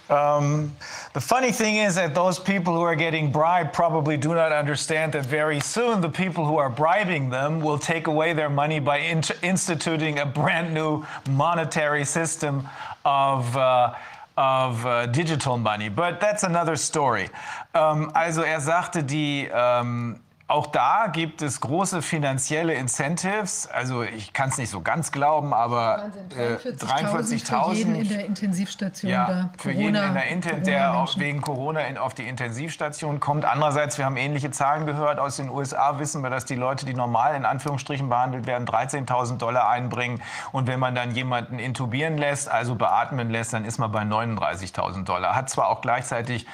Um, 0.09 0.75
the 1.13 1.21
funny 1.21 1.51
thing 1.51 1.75
is 1.75 1.93
that 1.95 2.15
those 2.15 2.39
people 2.39 2.73
who 2.73 2.81
are 2.81 2.95
getting 2.95 3.31
bribed 3.31 3.73
probably 3.73 4.17
do 4.17 4.33
not 4.33 4.51
understand 4.51 5.13
that 5.13 5.23
very 5.23 5.59
soon 5.59 6.01
the 6.01 6.09
people 6.09 6.47
who 6.47 6.57
are 6.57 6.69
bribing 6.69 7.29
them 7.29 7.61
will 7.61 7.77
take 7.77 8.07
away 8.07 8.33
their 8.33 8.49
money 8.49 8.79
by 8.79 8.97
in- 8.97 9.21
instituting 9.43 10.17
a 10.17 10.25
brand 10.25 10.73
new 10.73 11.05
monetary 11.29 12.05
system 12.05 12.67
of. 13.05 13.55
Uh, 13.55 13.93
of 14.37 14.85
uh, 14.85 15.05
digital 15.07 15.57
money, 15.57 15.89
but 15.89 16.21
that's 16.21 16.43
another 16.43 16.77
story. 16.77 17.29
Um, 17.73 18.11
also 18.15 18.43
er 18.43 18.61
sagte, 18.61 19.03
die 19.03 19.49
ähm, 19.53 20.19
auch 20.51 20.67
da 20.67 21.07
gibt 21.07 21.41
es 21.41 21.61
große 21.61 22.01
finanzielle 22.01 22.73
Incentives. 22.73 23.67
Also 23.67 24.03
ich 24.03 24.33
kann 24.33 24.49
es 24.49 24.57
nicht 24.57 24.69
so 24.69 24.81
ganz 24.81 25.11
glauben, 25.11 25.53
aber 25.53 26.11
43.000 26.35 26.67
äh, 26.67 26.75
43 26.75 27.43
für 27.45 27.73
jeden 27.73 27.95
in 27.95 28.09
der 28.09 28.25
Intensivstation. 28.25 29.11
Ja, 29.11 29.49
für 29.57 29.71
Corona, 29.71 29.85
jeden 29.85 29.95
in 29.95 30.13
der 30.13 30.27
Inten 30.27 30.63
der 30.63 30.93
auch 30.95 31.17
wegen 31.17 31.41
Corona 31.41 31.81
in, 31.81 31.97
auf 31.97 32.13
die 32.13 32.27
Intensivstation 32.27 33.19
kommt. 33.19 33.45
Andererseits, 33.45 33.97
wir 33.97 34.05
haben 34.05 34.17
ähnliche 34.17 34.51
Zahlen 34.51 34.85
gehört 34.85 35.19
aus 35.19 35.37
den 35.37 35.49
USA, 35.49 35.99
wissen 35.99 36.21
wir, 36.21 36.29
dass 36.29 36.45
die 36.45 36.55
Leute, 36.55 36.85
die 36.85 36.93
normal 36.93 37.35
in 37.35 37.45
Anführungsstrichen 37.45 38.09
behandelt 38.09 38.45
werden, 38.45 38.67
13.000 38.67 39.37
Dollar 39.37 39.69
einbringen. 39.69 40.21
Und 40.51 40.67
wenn 40.67 40.79
man 40.79 40.95
dann 40.95 41.11
jemanden 41.11 41.59
intubieren 41.59 42.17
lässt, 42.17 42.49
also 42.49 42.75
beatmen 42.75 43.29
lässt, 43.29 43.53
dann 43.53 43.63
ist 43.63 43.77
man 43.77 43.91
bei 43.91 44.01
39.000 44.01 45.05
Dollar. 45.05 45.33
Hat 45.33 45.49
zwar 45.49 45.69
auch 45.69 45.81
gleichzeitig 45.81 46.45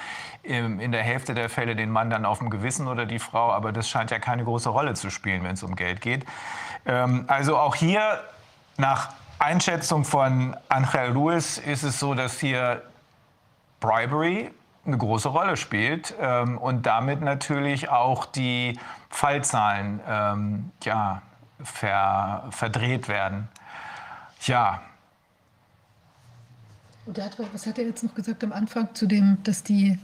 in 0.43 0.91
der 0.91 1.03
Hälfte 1.03 1.33
der 1.33 1.49
Fälle 1.49 1.75
den 1.75 1.89
Mann 1.89 2.09
dann 2.09 2.25
auf 2.25 2.39
dem 2.39 2.49
Gewissen 2.49 2.87
oder 2.87 3.05
die 3.05 3.19
Frau, 3.19 3.51
aber 3.51 3.71
das 3.71 3.89
scheint 3.89 4.11
ja 4.11 4.19
keine 4.19 4.43
große 4.43 4.69
Rolle 4.69 4.93
zu 4.93 5.09
spielen, 5.09 5.43
wenn 5.43 5.53
es 5.53 5.63
um 5.63 5.75
Geld 5.75 6.01
geht. 6.01 6.25
Ähm, 6.85 7.25
also 7.27 7.57
auch 7.57 7.75
hier 7.75 8.23
nach 8.77 9.09
Einschätzung 9.39 10.05
von 10.05 10.55
Angel 10.69 11.11
Ruiz 11.11 11.57
ist 11.57 11.83
es 11.83 11.99
so, 11.99 12.13
dass 12.13 12.39
hier 12.39 12.81
Bribery 13.79 14.51
eine 14.85 14.97
große 14.97 15.29
Rolle 15.29 15.57
spielt 15.57 16.15
ähm, 16.19 16.57
und 16.57 16.85
damit 16.85 17.21
natürlich 17.21 17.89
auch 17.89 18.25
die 18.25 18.79
Fallzahlen 19.09 19.99
ähm, 20.07 20.71
ja, 20.83 21.21
ver, 21.63 22.47
verdreht 22.51 23.07
werden. 23.07 23.49
Ja. 24.41 24.81
Hat, 27.15 27.37
was 27.53 27.65
hat 27.65 27.77
er 27.77 27.85
jetzt 27.85 28.03
noch 28.03 28.13
gesagt 28.15 28.43
am 28.43 28.51
Anfang 28.51 28.93
zu 28.93 29.07
dem, 29.07 29.37
dass 29.43 29.63
die 29.63 29.97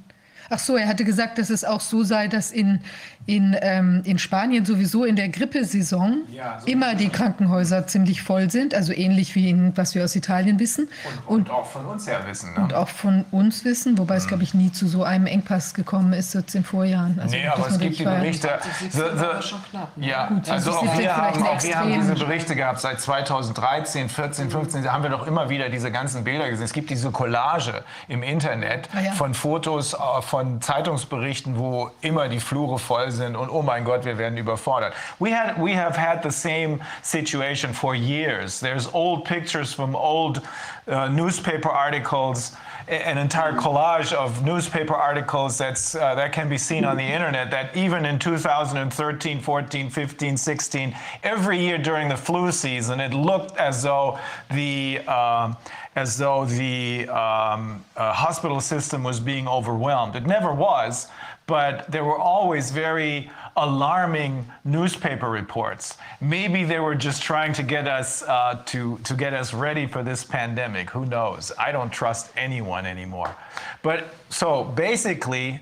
Ach 0.54 0.60
so, 0.60 0.78
er 0.78 0.88
hatte 0.88 1.04
gesagt, 1.04 1.40
dass 1.40 1.50
es 1.50 1.64
auch 1.64 1.82
so 1.82 2.04
sei, 2.04 2.28
dass 2.28 2.52
in, 2.52 2.82
in, 3.26 3.56
ähm, 3.62 4.02
in 4.04 4.20
Spanien 4.20 4.66
sowieso 4.66 5.06
in 5.06 5.16
der 5.16 5.30
Grippesaison 5.30 6.24
ja, 6.32 6.60
so 6.60 6.68
immer 6.68 6.96
die 6.96 7.10
Krankenhäuser 7.10 7.88
ziemlich 7.88 8.22
voll 8.22 8.50
sind, 8.50 8.76
also 8.76 8.92
ähnlich 8.92 9.34
wie 9.36 9.50
in, 9.50 9.76
was 9.78 9.96
wir 9.96 10.04
aus 10.04 10.16
Italien 10.16 10.60
wissen. 10.60 10.90
Und, 11.06 11.28
und, 11.28 11.50
und 11.50 11.50
auch 11.50 11.66
von 11.66 11.86
uns 11.86 12.06
her 12.06 12.22
wissen. 12.28 12.54
Ne? 12.54 12.62
Und 12.62 12.74
auch 12.74 12.90
von 12.90 13.26
uns 13.32 13.64
wissen, 13.64 13.98
wobei 13.98 14.16
mhm. 14.16 14.18
es, 14.18 14.28
glaube 14.28 14.44
ich, 14.44 14.54
nie 14.54 14.72
zu 14.72 14.88
so 14.88 15.04
einem 15.04 15.26
Engpass 15.26 15.74
gekommen 15.74 16.12
ist, 16.14 16.34
jetzt 16.34 16.54
in 16.54 16.66
Vorjahren. 16.66 17.18
Also, 17.20 17.36
nee, 17.36 17.48
aber 17.48 17.68
es 17.70 17.80
gibt 17.80 18.00
die 18.00 18.04
Berichte. 18.04 18.50
So, 18.90 19.04
so, 19.16 19.56
ja, 19.98 20.28
Gut, 20.28 20.50
also 20.50 20.72
auch 20.72 20.98
wir, 20.98 21.16
haben, 21.16 21.44
auch 21.44 21.64
wir 21.64 21.80
haben 21.80 21.94
diese 21.94 22.16
Berichte 22.16 22.56
gehabt 22.56 22.82
seit 22.82 23.00
2013, 23.00 24.10
14, 24.10 24.50
15, 24.50 24.84
da 24.84 24.94
haben 24.94 25.04
wir 25.04 25.10
doch 25.10 25.26
immer 25.28 25.50
wieder 25.50 25.70
diese 25.70 25.92
ganzen 25.92 26.26
Bilder 26.26 26.50
gesehen. 26.50 26.66
Es 26.66 26.74
gibt 26.74 26.90
diese 26.90 27.12
Collage 27.12 27.84
im 28.10 28.22
Internet 28.22 28.90
ah, 28.94 29.00
ja. 29.00 29.12
von 29.14 29.34
Fotos, 29.34 29.94
äh, 29.94 29.98
von 30.22 30.62
Zeitungsberichten, 30.62 31.58
wo 31.58 31.92
immer 32.02 32.28
die 32.28 32.40
Flure 32.40 32.80
voll 32.80 33.13
sind 33.14 33.36
und 33.36 33.50
oh 33.50 33.62
mein 33.62 33.84
Gott, 33.84 34.06
wir 34.06 34.18
werden 34.18 34.38
überfordert. 34.38 34.94
We 35.20 35.32
had 35.32 35.58
we 35.58 35.76
have 35.76 35.96
had 35.96 36.22
the 36.24 36.32
same 36.32 36.80
situation 37.02 37.74
for 37.74 37.96
years. 37.96 38.60
There's 38.60 38.88
old 38.94 39.26
pictures 39.26 39.74
from 39.74 39.96
old 39.96 40.42
uh, 40.88 41.08
newspaper 41.08 41.70
articles 41.70 42.54
an 42.88 43.18
entire 43.18 43.54
collage 43.54 44.12
of 44.12 44.44
newspaper 44.44 44.94
articles 44.94 45.58
that's, 45.58 45.96
uh, 45.96 46.16
that 46.16 46.34
can 46.34 46.50
be 46.50 46.58
seen 46.58 46.84
on 46.84 46.98
the 46.98 47.04
internet 47.04 47.50
that 47.52 47.76
even 47.76 48.06
in 48.06 48.20
2013, 48.20 49.42
14, 49.42 49.90
15, 49.90 50.38
16, 50.38 50.96
every 51.24 51.60
year 51.60 51.78
during 51.78 52.10
the 52.10 52.18
flu 52.18 52.52
season, 52.52 53.00
it 53.00 53.14
looked 53.14 53.56
as 53.58 53.84
though 53.84 54.20
the, 54.52 55.00
uh, 55.08 55.54
as 55.96 56.18
though 56.18 56.46
the 56.46 57.08
um, 57.10 57.84
uh, 57.96 58.12
hospital 58.12 58.60
system 58.60 59.04
was 59.04 59.20
being 59.20 59.48
overwhelmed. 59.48 60.16
It 60.16 60.26
never 60.26 60.54
was, 60.54 61.08
but 61.46 61.92
there 61.92 62.04
were 62.04 62.18
always 62.18 62.72
very 62.72 63.30
alarming 63.58 64.46
newspaper 64.64 65.30
reports. 65.30 65.98
Maybe 66.22 66.64
they 66.64 66.80
were 66.80 66.96
just 66.96 67.22
trying 67.22 67.54
to 67.54 67.64
get 67.64 67.88
us 67.88 68.24
uh, 68.24 68.62
to, 68.68 68.98
to 69.04 69.14
get 69.14 69.34
us 69.34 69.54
ready 69.54 69.86
for 69.86 70.04
this 70.04 70.24
pandemic. 70.24 70.90
Who 70.90 71.06
knows? 71.06 71.52
I 71.60 71.72
don't 71.72 71.92
trust 71.92 72.32
anyone 72.38 72.86
anymore. 72.86 73.36
But 73.82 74.16
so 74.30 74.64
basically, 74.64 75.60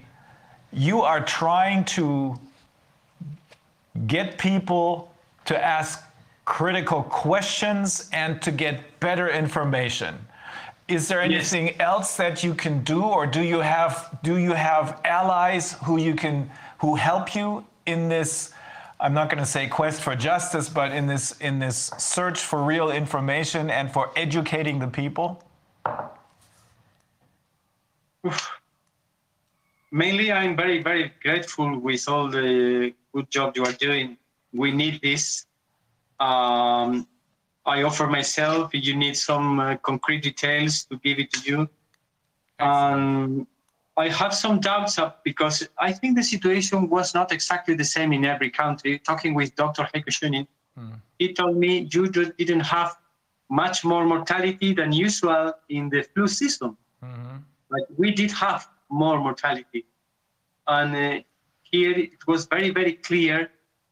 you 0.72 1.01
are 1.01 1.24
trying 1.26 1.84
to 1.85 2.40
get 4.08 4.38
people 4.38 5.14
to 5.45 5.64
ask 5.64 6.03
critical 6.45 7.03
questions 7.03 8.10
and 8.14 8.42
to 8.42 8.51
get 8.51 9.00
better 9.00 9.30
information. 9.30 10.18
Is 10.91 11.07
there 11.07 11.21
anything 11.21 11.67
yes. 11.67 11.75
else 11.79 12.17
that 12.17 12.43
you 12.43 12.53
can 12.53 12.83
do, 12.83 13.01
or 13.03 13.25
do 13.25 13.41
you 13.41 13.59
have 13.59 14.19
do 14.23 14.37
you 14.37 14.51
have 14.51 14.99
allies 15.05 15.73
who 15.85 15.97
you 15.97 16.15
can 16.15 16.51
who 16.79 16.95
help 16.95 17.33
you 17.33 17.65
in 17.85 18.09
this 18.09 18.51
I'm 18.99 19.13
not 19.13 19.29
going 19.29 19.39
to 19.39 19.49
say 19.49 19.67
quest 19.67 20.01
for 20.01 20.15
justice, 20.15 20.69
but 20.69 20.91
in 20.91 21.07
this 21.07 21.31
in 21.39 21.59
this 21.59 21.91
search 21.97 22.39
for 22.39 22.61
real 22.61 22.91
information 22.91 23.69
and 23.69 23.91
for 23.91 24.11
educating 24.15 24.79
the 24.79 24.87
people? 24.87 25.41
Mainly, 29.91 30.31
I'm 30.31 30.55
very 30.55 30.83
very 30.83 31.13
grateful 31.23 31.79
with 31.79 32.07
all 32.07 32.29
the 32.29 32.93
good 33.13 33.29
job 33.31 33.55
you 33.55 33.63
are 33.63 33.73
doing. 33.73 34.17
We 34.53 34.71
need 34.71 35.01
this. 35.01 35.45
Um, 36.19 37.07
I 37.65 37.83
offer 37.83 38.07
myself. 38.07 38.73
If 38.73 38.85
you 38.85 38.95
need 38.95 39.15
some 39.15 39.59
uh, 39.59 39.77
concrete 39.77 40.23
details 40.23 40.83
to 40.85 40.98
give 40.98 41.19
it 41.19 41.31
to 41.33 41.40
you. 41.49 41.69
Um, 42.59 43.48
I 43.98 44.09
have 44.09 44.33
some 44.33 44.59
doubts 44.59 44.98
up 44.98 45.23
because 45.23 45.67
I 45.77 45.91
think 45.91 46.15
the 46.15 46.23
situation 46.23 46.90
was 46.90 47.14
not 47.14 47.31
exactly 47.31 47.75
the 47.75 47.83
same 47.83 48.14
in 48.14 48.25
every 48.25 48.49
country. 48.49 48.99
Talking 48.99 49.33
with 49.33 49.56
Dr. 49.56 49.83
Heiko 49.93 50.48
mm. 50.77 50.93
he 51.19 51.33
told 51.33 51.57
me 51.57 51.88
you 51.91 52.07
didn't 52.09 52.61
have 52.61 52.95
much 53.49 53.83
more 53.83 54.06
mortality 54.06 54.73
than 54.73 54.91
usual 54.91 55.53
in 55.69 55.90
the 55.90 56.03
flu 56.03 56.27
season. 56.27 56.77
Mm-hmm. 57.03 57.38
But 57.69 57.81
we 57.98 58.11
did 58.11 58.31
have 58.31 58.67
more 58.90 59.19
mortality. 59.19 59.85
And 60.67 60.95
uh, 60.95 61.23
here 61.64 61.98
it 61.98 62.25
was 62.27 62.45
very, 62.45 62.69
very 62.69 62.93
clear 62.93 63.49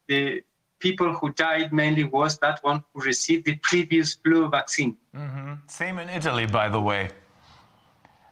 the 0.08 0.42
people 0.80 1.14
who 1.14 1.32
died 1.34 1.72
mainly 1.74 2.04
was 2.04 2.38
that 2.40 2.64
one 2.64 2.84
who 2.94 3.02
received 3.02 3.46
the 3.46 3.56
previous 3.58 4.16
flu 4.16 4.50
vaccine. 4.50 4.98
Mm-hmm. 5.16 5.54
Same 5.68 6.00
in 6.00 6.10
Italy, 6.10 6.46
by 6.46 6.70
the 6.70 6.82
way. 6.82 7.10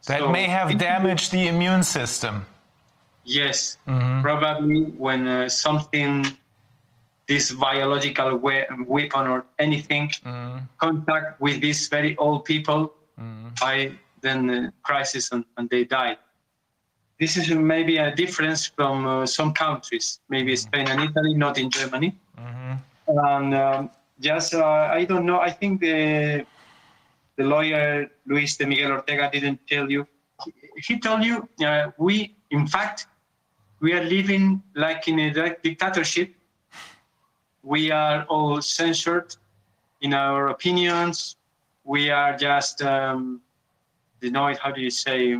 That 0.08 0.20
so 0.20 0.30
may 0.30 0.46
have 0.46 0.78
damaged 0.78 1.32
the 1.32 1.48
immune 1.48 1.84
system. 1.84 2.46
Yes, 3.26 3.78
mm-hmm. 3.88 4.22
probably 4.22 4.84
when 4.98 5.28
uh, 5.28 5.50
something, 5.50 6.26
this 7.28 7.52
biological 7.52 8.38
we- 8.38 8.66
weapon 8.86 9.28
or 9.28 9.46
anything, 9.60 10.08
mm-hmm. 10.08 10.60
contact 10.78 11.42
with 11.42 11.60
these 11.60 11.90
very 11.90 12.16
old 12.18 12.46
people, 12.46 12.94
mm-hmm. 13.20 13.50
I 13.62 13.92
then 14.22 14.50
uh, 14.50 14.72
crisis 14.82 15.32
and, 15.32 15.44
and, 15.58 15.70
they 15.70 15.84
die. 15.84 16.18
This 17.20 17.38
is 17.38 17.52
maybe 17.52 17.98
a 17.98 18.16
difference 18.16 18.66
from 18.66 19.06
uh, 19.06 19.26
some 19.26 19.54
countries, 19.54 20.20
maybe 20.30 20.54
mm-hmm. 20.54 20.68
Spain 20.68 20.88
and 20.88 21.02
Italy, 21.02 21.34
not 21.34 21.58
in 21.58 21.70
Germany. 21.70 22.16
Mm-hmm. 22.40 22.74
And 23.08 23.56
um, 23.56 23.90
just, 24.20 24.54
uh, 24.54 24.90
I 24.92 25.06
don't 25.06 25.26
know, 25.26 25.40
I 25.40 25.52
think 25.52 25.82
the 25.82 26.46
the 27.38 27.44
lawyer 27.44 28.10
Luis 28.26 28.58
de 28.58 28.66
Miguel 28.66 28.92
Ortega 28.92 29.30
didn't 29.32 29.60
tell 29.68 29.90
you. 29.90 30.08
He 30.76 31.00
told 31.00 31.24
you 31.24 31.48
uh, 31.64 31.92
we, 31.98 32.36
in 32.50 32.68
fact, 32.68 33.08
we 33.80 33.94
are 33.94 34.04
living 34.04 34.62
like 34.76 35.08
in 35.08 35.20
a 35.20 35.56
dictatorship. 35.64 36.34
We 37.62 37.92
are 37.92 38.24
all 38.24 38.62
censored 38.62 39.36
in 40.02 40.14
our 40.14 40.48
opinions. 40.48 41.36
We 41.84 42.10
are 42.10 42.36
just, 42.36 42.82
um, 42.82 43.42
know, 44.22 44.54
how 44.60 44.72
do 44.72 44.82
you 44.82 44.90
say, 44.90 45.34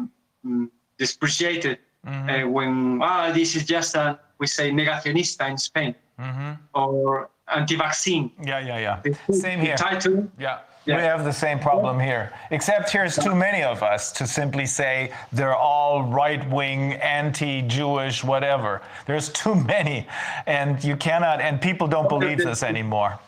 um, 0.46 0.72
depreciated 1.00 1.80
mm-hmm. 2.06 2.30
uh, 2.30 2.48
when 2.48 3.00
ah, 3.02 3.32
this 3.32 3.56
is 3.56 3.66
just 3.66 3.96
a 3.96 4.20
we 4.40 4.46
say 4.46 4.72
negacionista 4.72 5.50
in 5.50 5.58
Spain 5.58 5.96
mm-hmm. 6.20 6.54
or 6.74 7.30
anti-vaccine. 7.54 8.32
Yeah, 8.44 8.60
yeah, 8.60 8.80
yeah. 8.80 9.16
The, 9.28 9.34
Same 9.34 9.60
here. 9.60 9.78
Title, 9.78 10.30
yeah 10.40 10.60
yeah. 10.88 10.96
We 10.96 11.04
have 11.04 11.26
the 11.26 11.34
same 11.34 11.60
problem 11.60 12.00
here, 12.00 12.32
except 12.50 12.90
here's 12.90 13.18
too 13.18 13.36
many 13.36 13.62
of 13.62 13.84
us 13.84 14.12
to 14.14 14.26
simply 14.26 14.66
say 14.66 15.12
they're 15.34 15.56
all 15.56 16.04
right 16.04 16.50
wing, 16.50 16.94
anti 16.94 17.62
Jewish, 17.64 18.24
whatever. 18.24 18.82
There's 19.06 19.30
too 19.30 19.54
many, 19.54 20.08
and 20.46 20.82
you 20.82 20.96
cannot, 20.96 21.42
and 21.42 21.60
people 21.60 21.88
don't 21.88 22.08
believe 22.08 22.38
this 22.38 22.64
anymore. 22.64 23.20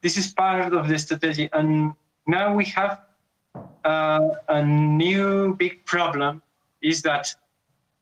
This 0.00 0.16
is 0.16 0.32
part 0.32 0.74
of 0.74 0.88
the 0.88 0.98
strategy, 0.98 1.48
and 1.52 1.94
now 2.26 2.52
we 2.54 2.64
have 2.64 3.02
uh, 3.84 4.30
a 4.48 4.64
new 4.64 5.54
big 5.54 5.84
problem 5.84 6.42
is 6.82 7.02
that 7.02 7.32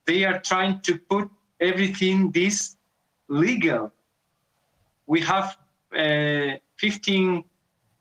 they 0.07 0.25
are 0.25 0.39
trying 0.39 0.81
to 0.81 0.99
put 1.11 1.29
everything 1.61 2.31
this 2.31 2.76
legal. 3.29 3.93
We 5.07 5.21
have 5.21 5.57
uh, 5.97 6.59
15 6.79 7.45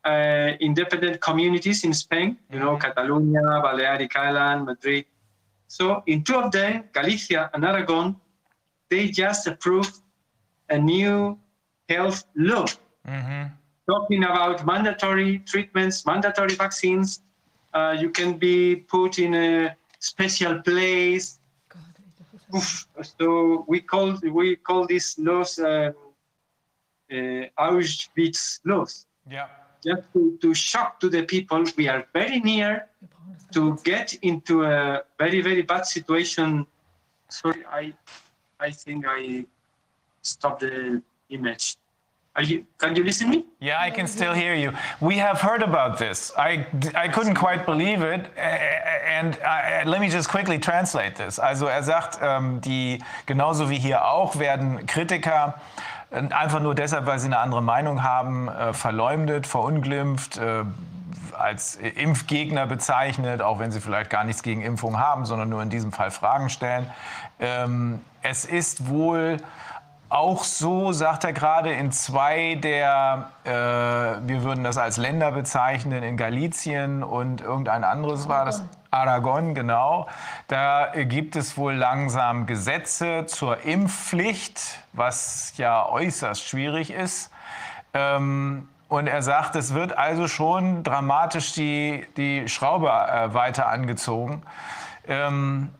uh, 0.05 0.51
independent 0.59 1.21
communities 1.21 1.83
in 1.83 1.93
Spain, 1.93 2.37
you 2.51 2.59
know, 2.59 2.73
mm-hmm. 2.73 2.81
Catalonia, 2.81 3.41
Balearic 3.61 4.15
Island, 4.15 4.65
Madrid. 4.65 5.05
So 5.67 6.03
in 6.05 6.23
two 6.23 6.35
of 6.35 6.51
them, 6.51 6.85
Galicia 6.93 7.49
and 7.53 7.65
Aragon, 7.65 8.15
they 8.89 9.07
just 9.09 9.47
approved 9.47 9.95
a 10.69 10.77
new 10.77 11.37
health 11.89 12.23
law 12.35 12.65
mm-hmm. 13.07 13.43
talking 13.89 14.23
about 14.23 14.65
mandatory 14.65 15.39
treatments, 15.39 16.05
mandatory 16.05 16.55
vaccines. 16.55 17.21
Uh, 17.73 17.95
you 17.99 18.09
can 18.09 18.37
be 18.37 18.75
put 18.75 19.19
in 19.19 19.33
a 19.33 19.75
special 19.99 20.61
place. 20.61 21.39
Oof. 22.53 22.87
So 23.17 23.65
we 23.67 23.81
call 23.81 24.17
we 24.21 24.55
call 24.55 24.85
these 24.85 25.15
laws 25.17 25.59
uh, 25.59 25.91
uh, 27.11 27.15
Auschwitz 27.57 28.59
laws. 28.65 29.05
Yeah. 29.29 29.47
Just 29.83 30.01
to, 30.13 30.37
to 30.41 30.53
shock 30.53 30.99
to 30.99 31.09
the 31.09 31.23
people, 31.23 31.63
we 31.77 31.87
are 31.87 32.05
very 32.13 32.39
near 32.39 32.87
to 33.53 33.77
get 33.83 34.13
into 34.21 34.63
a 34.63 35.03
very 35.19 35.41
very 35.41 35.61
bad 35.61 35.85
situation. 35.85 36.65
Sorry, 37.29 37.63
I 37.65 37.93
I 38.59 38.71
think 38.71 39.05
I 39.07 39.45
stopped 40.21 40.61
the 40.61 41.01
image. 41.29 41.77
You, 42.41 42.65
can 42.77 42.95
you 42.97 43.03
listen 43.03 43.29
me? 43.29 43.45
Yeah, 43.61 43.79
I 43.79 43.89
can 43.89 44.07
still 44.07 44.33
hear 44.33 44.55
you. 44.55 44.73
We 44.99 45.17
have 45.19 45.39
heard 45.39 45.63
about 45.63 45.97
this. 45.97 46.33
I, 46.37 46.67
I 46.93 47.07
couldn't 47.07 47.35
quite 47.35 47.65
believe 47.65 48.01
it. 48.01 48.25
And 48.37 49.37
I, 49.41 49.83
let 49.85 50.01
me 50.01 50.09
just 50.09 50.27
quickly 50.27 50.59
translate 50.59 51.15
this. 51.15 51.39
Also 51.39 51.67
er 51.67 51.81
sagt, 51.81 52.19
ähm, 52.21 52.59
die, 52.59 53.01
genauso 53.25 53.69
wie 53.69 53.79
hier 53.79 54.05
auch, 54.05 54.37
werden 54.37 54.85
Kritiker 54.85 55.61
äh, 56.11 56.27
einfach 56.33 56.59
nur 56.59 56.75
deshalb, 56.75 57.05
weil 57.05 57.19
sie 57.19 57.27
eine 57.27 57.37
andere 57.37 57.61
Meinung 57.63 58.03
haben, 58.03 58.49
äh, 58.49 58.73
verleumdet, 58.73 59.47
verunglimpft, 59.47 60.37
äh, 60.37 60.65
als 61.37 61.75
Impfgegner 61.75 62.67
bezeichnet, 62.67 63.41
auch 63.41 63.59
wenn 63.59 63.71
sie 63.71 63.79
vielleicht 63.79 64.09
gar 64.09 64.25
nichts 64.25 64.43
gegen 64.43 64.61
Impfung 64.61 64.99
haben, 64.99 65.25
sondern 65.25 65.47
nur 65.49 65.61
in 65.61 65.69
diesem 65.69 65.93
Fall 65.93 66.11
Fragen 66.11 66.49
stellen. 66.49 66.89
Ähm, 67.39 68.01
es 68.21 68.43
ist 68.43 68.89
wohl 68.89 69.37
auch 70.15 70.45
so, 70.45 70.93
sagt 70.93 71.25
er 71.25 71.33
gerade, 71.33 71.73
in 71.73 71.91
zwei 71.91 72.55
der, 72.55 73.31
äh, 73.43 73.49
wir 73.51 74.43
würden 74.43 74.63
das 74.63 74.77
als 74.77 74.95
Länder 74.95 75.31
bezeichnen, 75.33 76.03
in 76.03 76.15
Galizien 76.15 77.03
und 77.03 77.41
irgendein 77.41 77.83
anderes 77.83 78.29
war 78.29 78.45
das. 78.45 78.63
Aragon, 78.91 79.55
genau. 79.55 80.07
Da 80.47 80.93
gibt 80.95 81.35
es 81.35 81.57
wohl 81.57 81.73
langsam 81.73 82.45
Gesetze 82.45 83.25
zur 83.25 83.65
Impfpflicht, 83.65 84.79
was 84.93 85.53
ja 85.57 85.85
äußerst 85.85 86.47
schwierig 86.47 86.91
ist. 86.91 87.29
Ähm, 87.93 88.69
und 88.87 89.07
er 89.07 89.21
sagt, 89.21 89.57
es 89.57 89.73
wird 89.73 89.97
also 89.97 90.29
schon 90.29 90.83
dramatisch 90.83 91.51
die, 91.51 92.05
die 92.15 92.47
Schraube 92.47 92.87
äh, 92.87 93.33
weiter 93.33 93.67
angezogen. 93.67 94.43
Ähm, 95.09 95.71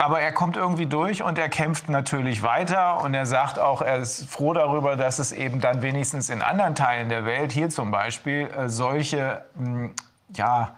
aber 0.00 0.22
er 0.22 0.32
kommt 0.32 0.56
irgendwie 0.56 0.86
durch 0.86 1.22
und 1.22 1.36
er 1.36 1.50
kämpft 1.50 1.90
natürlich 1.90 2.42
weiter 2.42 3.02
und 3.02 3.12
er 3.12 3.26
sagt 3.26 3.58
auch, 3.58 3.82
er 3.82 3.98
ist 3.98 4.30
froh 4.30 4.54
darüber, 4.54 4.96
dass 4.96 5.18
es 5.18 5.30
eben 5.30 5.60
dann 5.60 5.82
wenigstens 5.82 6.30
in 6.30 6.40
anderen 6.40 6.74
Teilen 6.74 7.10
der 7.10 7.26
Welt, 7.26 7.52
hier 7.52 7.68
zum 7.68 7.90
Beispiel, 7.90 8.48
äh, 8.56 8.70
solche, 8.70 9.44
hm, 9.58 9.92
ja, 10.34 10.74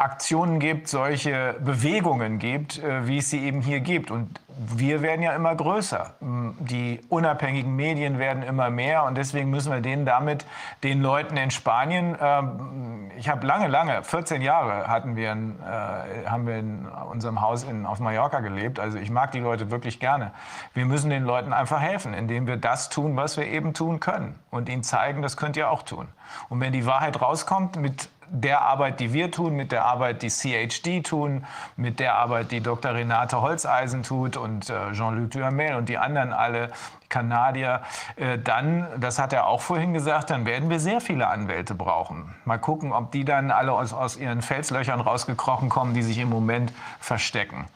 Aktionen 0.00 0.60
gibt, 0.60 0.88
solche 0.88 1.56
Bewegungen 1.60 2.38
gibt, 2.38 2.78
äh, 2.78 3.06
wie 3.06 3.18
es 3.18 3.28
sie 3.28 3.44
eben 3.44 3.60
hier 3.60 3.80
gibt. 3.80 4.10
Und 4.10 4.40
wir 4.56 5.02
werden 5.02 5.22
ja 5.22 5.34
immer 5.34 5.54
größer. 5.54 6.14
Die 6.20 7.00
unabhängigen 7.08 7.76
Medien 7.76 8.18
werden 8.18 8.42
immer 8.42 8.70
mehr 8.70 9.04
und 9.04 9.16
deswegen 9.16 9.50
müssen 9.50 9.72
wir 9.72 9.80
denen 9.80 10.04
damit, 10.04 10.44
den 10.82 11.02
Leuten 11.02 11.36
in 11.36 11.50
Spanien, 11.50 12.16
ähm, 12.20 13.10
ich 13.18 13.28
habe 13.28 13.46
lange, 13.46 13.68
lange, 13.68 14.02
14 14.02 14.40
Jahre 14.40 14.88
hatten 14.88 15.16
wir, 15.16 15.32
äh, 15.32 16.26
haben 16.26 16.46
wir 16.46 16.56
in 16.58 16.86
unserem 17.10 17.42
Haus 17.42 17.64
in, 17.64 17.84
auf 17.84 18.00
Mallorca 18.00 18.40
gelebt. 18.40 18.80
Also 18.80 18.96
ich 18.96 19.10
mag 19.10 19.32
die 19.32 19.40
Leute 19.40 19.70
wirklich 19.70 20.00
gerne. 20.00 20.32
Wir 20.72 20.86
müssen 20.86 21.10
den 21.10 21.24
Leuten 21.24 21.52
einfach 21.52 21.80
helfen, 21.80 22.14
indem 22.14 22.46
wir 22.46 22.56
das 22.56 22.88
tun, 22.88 23.16
was 23.16 23.36
wir 23.36 23.46
eben 23.46 23.74
tun 23.74 24.00
können 24.00 24.38
und 24.50 24.70
ihnen 24.70 24.82
zeigen, 24.82 25.20
das 25.20 25.36
könnt 25.36 25.58
ihr 25.58 25.70
auch 25.70 25.82
tun. 25.82 26.08
Und 26.48 26.60
wenn 26.60 26.72
die 26.72 26.86
Wahrheit 26.86 27.20
rauskommt 27.20 27.76
mit 27.76 28.08
der 28.30 28.62
Arbeit, 28.62 29.00
die 29.00 29.12
wir 29.12 29.30
tun, 29.30 29.54
mit 29.54 29.72
der 29.72 29.84
Arbeit, 29.84 30.22
die 30.22 30.28
CHD 30.28 31.02
tun, 31.02 31.44
mit 31.76 31.98
der 32.00 32.14
Arbeit, 32.14 32.52
die 32.52 32.60
Dr. 32.60 32.94
Renate 32.94 33.40
Holzeisen 33.40 34.02
tut 34.02 34.36
und 34.36 34.70
äh, 34.70 34.92
Jean-Luc 34.92 35.32
Duhamel 35.32 35.74
und 35.74 35.88
die 35.88 35.98
anderen 35.98 36.32
alle, 36.32 36.70
Kanadier, 37.10 37.82
äh, 38.16 38.38
dann, 38.38 38.86
das 38.98 39.18
hat 39.18 39.32
er 39.32 39.48
auch 39.48 39.60
vorhin 39.60 39.92
gesagt, 39.92 40.30
dann 40.30 40.46
werden 40.46 40.70
wir 40.70 40.80
sehr 40.80 41.00
viele 41.00 41.26
Anwälte 41.26 41.74
brauchen. 41.74 42.34
Mal 42.44 42.58
gucken, 42.58 42.92
ob 42.92 43.10
die 43.10 43.24
dann 43.24 43.50
alle 43.50 43.72
aus, 43.72 43.92
aus 43.92 44.16
ihren 44.16 44.40
Felslöchern 44.40 45.00
rausgekrochen 45.00 45.68
kommen, 45.68 45.92
die 45.92 46.02
sich 46.02 46.18
im 46.18 46.30
Moment 46.30 46.72
verstecken. 47.00 47.66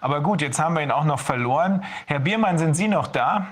Aber 0.00 0.20
gut, 0.22 0.40
jetzt 0.40 0.58
haben 0.58 0.76
wir 0.76 0.82
ihn 0.82 0.92
auch 0.92 1.04
noch 1.04 1.18
verloren. 1.18 1.82
Herr 2.06 2.20
Biermann, 2.20 2.56
sind 2.56 2.74
Sie 2.74 2.88
noch 2.88 3.08
da? 3.08 3.48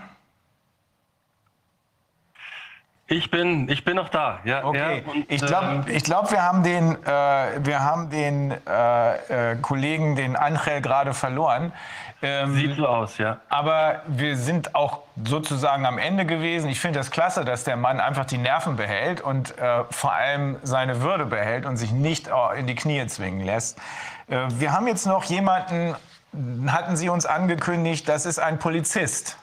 Ich 3.12 3.30
bin, 3.30 3.68
ich 3.68 3.84
bin 3.84 3.96
noch 3.96 4.08
da. 4.08 4.38
Ja, 4.44 4.64
okay. 4.64 5.04
Ja, 5.04 5.12
und, 5.12 5.30
ich 5.30 5.44
glaube, 5.44 5.84
ich 5.90 6.02
glaub, 6.02 6.30
wir 6.30 6.42
haben 6.42 6.62
den, 6.62 6.92
äh, 7.04 7.06
wir 7.62 7.80
haben 7.80 8.08
den 8.08 8.52
äh, 8.66 9.52
äh, 9.52 9.56
Kollegen, 9.56 10.16
den 10.16 10.34
Angel, 10.34 10.80
gerade 10.80 11.12
verloren. 11.12 11.72
Ähm, 12.22 12.54
Sieht 12.54 12.76
so 12.76 12.86
aus, 12.86 13.18
ja. 13.18 13.38
Aber 13.50 14.00
wir 14.06 14.36
sind 14.36 14.74
auch 14.74 15.00
sozusagen 15.26 15.84
am 15.84 15.98
Ende 15.98 16.24
gewesen. 16.24 16.70
Ich 16.70 16.80
finde 16.80 17.00
das 17.00 17.10
klasse, 17.10 17.44
dass 17.44 17.64
der 17.64 17.76
Mann 17.76 18.00
einfach 18.00 18.24
die 18.24 18.38
Nerven 18.38 18.76
behält 18.76 19.20
und 19.20 19.58
äh, 19.58 19.84
vor 19.90 20.12
allem 20.12 20.56
seine 20.62 21.02
Würde 21.02 21.26
behält 21.26 21.66
und 21.66 21.76
sich 21.76 21.92
nicht 21.92 22.30
in 22.56 22.66
die 22.66 22.74
Knie 22.74 23.06
zwingen 23.08 23.44
lässt. 23.44 23.78
Äh, 24.28 24.38
wir 24.48 24.72
haben 24.72 24.86
jetzt 24.86 25.04
noch 25.04 25.24
jemanden, 25.24 25.94
hatten 26.66 26.96
Sie 26.96 27.10
uns 27.10 27.26
angekündigt, 27.26 28.08
das 28.08 28.24
ist 28.24 28.38
ein 28.38 28.58
Polizist. 28.58 29.36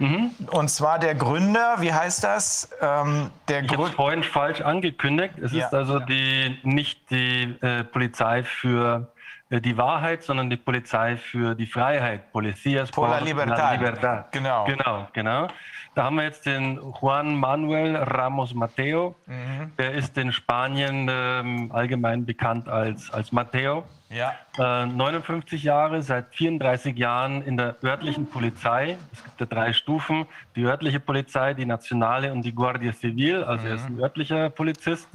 Mhm. 0.00 0.30
Und 0.50 0.70
zwar 0.70 0.98
der 0.98 1.14
Gründer, 1.14 1.76
wie 1.80 1.92
heißt 1.92 2.24
das? 2.24 2.70
Ähm, 2.80 3.30
der 3.48 3.64
ich 3.64 3.70
habe 3.70 3.86
vorhin 3.88 4.22
falsch 4.22 4.62
angekündigt. 4.62 5.34
Es 5.38 5.52
ja. 5.52 5.66
ist 5.66 5.74
also 5.74 5.98
die, 5.98 6.58
nicht 6.62 7.10
die 7.10 7.54
äh, 7.60 7.84
Polizei 7.84 8.42
für 8.42 9.12
äh, 9.50 9.60
die 9.60 9.76
Wahrheit, 9.76 10.22
sondern 10.22 10.48
die 10.48 10.56
Polizei 10.56 11.18
für 11.18 11.54
die 11.54 11.66
Freiheit. 11.66 12.32
Policías 12.32 12.90
por, 12.90 13.08
la 13.08 13.18
libertad. 13.18 13.58
la 13.58 13.72
libertad. 13.72 14.32
Genau. 14.32 14.64
Genau, 14.64 15.08
genau. 15.12 15.48
Da 15.94 16.04
haben 16.04 16.16
wir 16.16 16.24
jetzt 16.24 16.46
den 16.46 16.80
Juan 17.00 17.34
Manuel 17.34 17.96
Ramos 17.96 18.54
Mateo. 18.54 19.16
Mhm. 19.26 19.72
Der 19.76 19.92
ist 19.92 20.16
in 20.16 20.32
Spanien 20.32 21.10
ähm, 21.10 21.70
allgemein 21.72 22.24
bekannt 22.24 22.68
als, 22.68 23.10
als 23.10 23.32
Mateo. 23.32 23.84
Ja. 24.10 24.34
Äh, 24.58 24.86
59 24.86 25.62
Jahre, 25.62 26.02
seit 26.02 26.34
34 26.34 26.96
Jahren 26.98 27.42
in 27.42 27.56
der 27.56 27.76
örtlichen 27.82 28.28
Polizei. 28.28 28.98
Es 29.12 29.22
gibt 29.22 29.40
ja 29.40 29.46
drei 29.46 29.72
Stufen. 29.72 30.26
Die 30.56 30.64
örtliche 30.64 30.98
Polizei, 30.98 31.54
die 31.54 31.64
nationale 31.64 32.32
und 32.32 32.42
die 32.42 32.52
Guardia 32.52 32.92
Civil. 32.92 33.44
Also 33.44 33.64
mhm. 33.64 33.68
er 33.68 33.74
ist 33.76 33.86
ein 33.86 34.00
örtlicher 34.00 34.50
Polizist. 34.50 35.08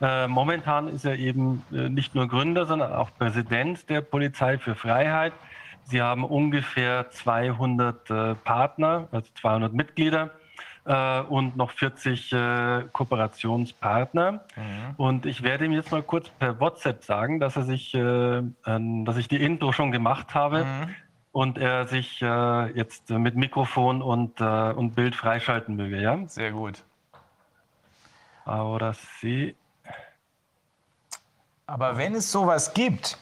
Äh, 0.00 0.28
momentan 0.28 0.88
ist 0.88 1.04
er 1.04 1.16
eben 1.16 1.64
äh, 1.72 1.88
nicht 1.88 2.14
nur 2.14 2.28
Gründer, 2.28 2.66
sondern 2.66 2.92
auch 2.92 3.10
Präsident 3.18 3.88
der 3.90 4.00
Polizei 4.02 4.56
für 4.56 4.76
Freiheit. 4.76 5.32
Sie 5.84 6.00
haben 6.00 6.24
ungefähr 6.24 7.10
200 7.10 8.10
äh, 8.10 8.34
Partner, 8.36 9.08
also 9.10 9.28
200 9.40 9.72
Mitglieder 9.72 10.30
äh, 10.84 11.20
und 11.20 11.56
noch 11.56 11.70
40 11.70 12.32
äh, 12.32 12.82
Kooperationspartner. 12.92 14.32
Mhm. 14.32 14.94
Und 14.96 15.26
ich 15.26 15.42
werde 15.42 15.64
ihm 15.64 15.72
jetzt 15.72 15.92
mal 15.92 16.02
kurz 16.02 16.28
per 16.28 16.58
WhatsApp 16.58 17.04
sagen, 17.04 17.38
dass 17.38 17.56
er 17.56 17.62
sich, 17.62 17.94
äh, 17.94 18.42
dass 18.64 19.16
ich 19.16 19.28
die 19.28 19.42
Intro 19.42 19.72
schon 19.72 19.92
gemacht 19.92 20.34
habe. 20.34 20.64
Mhm. 20.64 20.94
Und 21.30 21.56
er 21.56 21.86
sich 21.86 22.20
jetzt 22.20 23.08
mit 23.08 23.36
Mikrofon 23.36 24.02
und, 24.02 24.42
und 24.42 24.94
Bild 24.94 25.16
freischalten 25.16 25.76
möge, 25.76 25.98
ja? 25.98 26.18
Sehr 26.26 26.52
gut. 26.52 26.84
Ahora 28.44 28.92
sí. 28.92 29.54
Aber 31.66 31.96
wenn 31.96 32.14
es 32.14 32.30
sowas 32.30 32.74
gibt, 32.74 33.16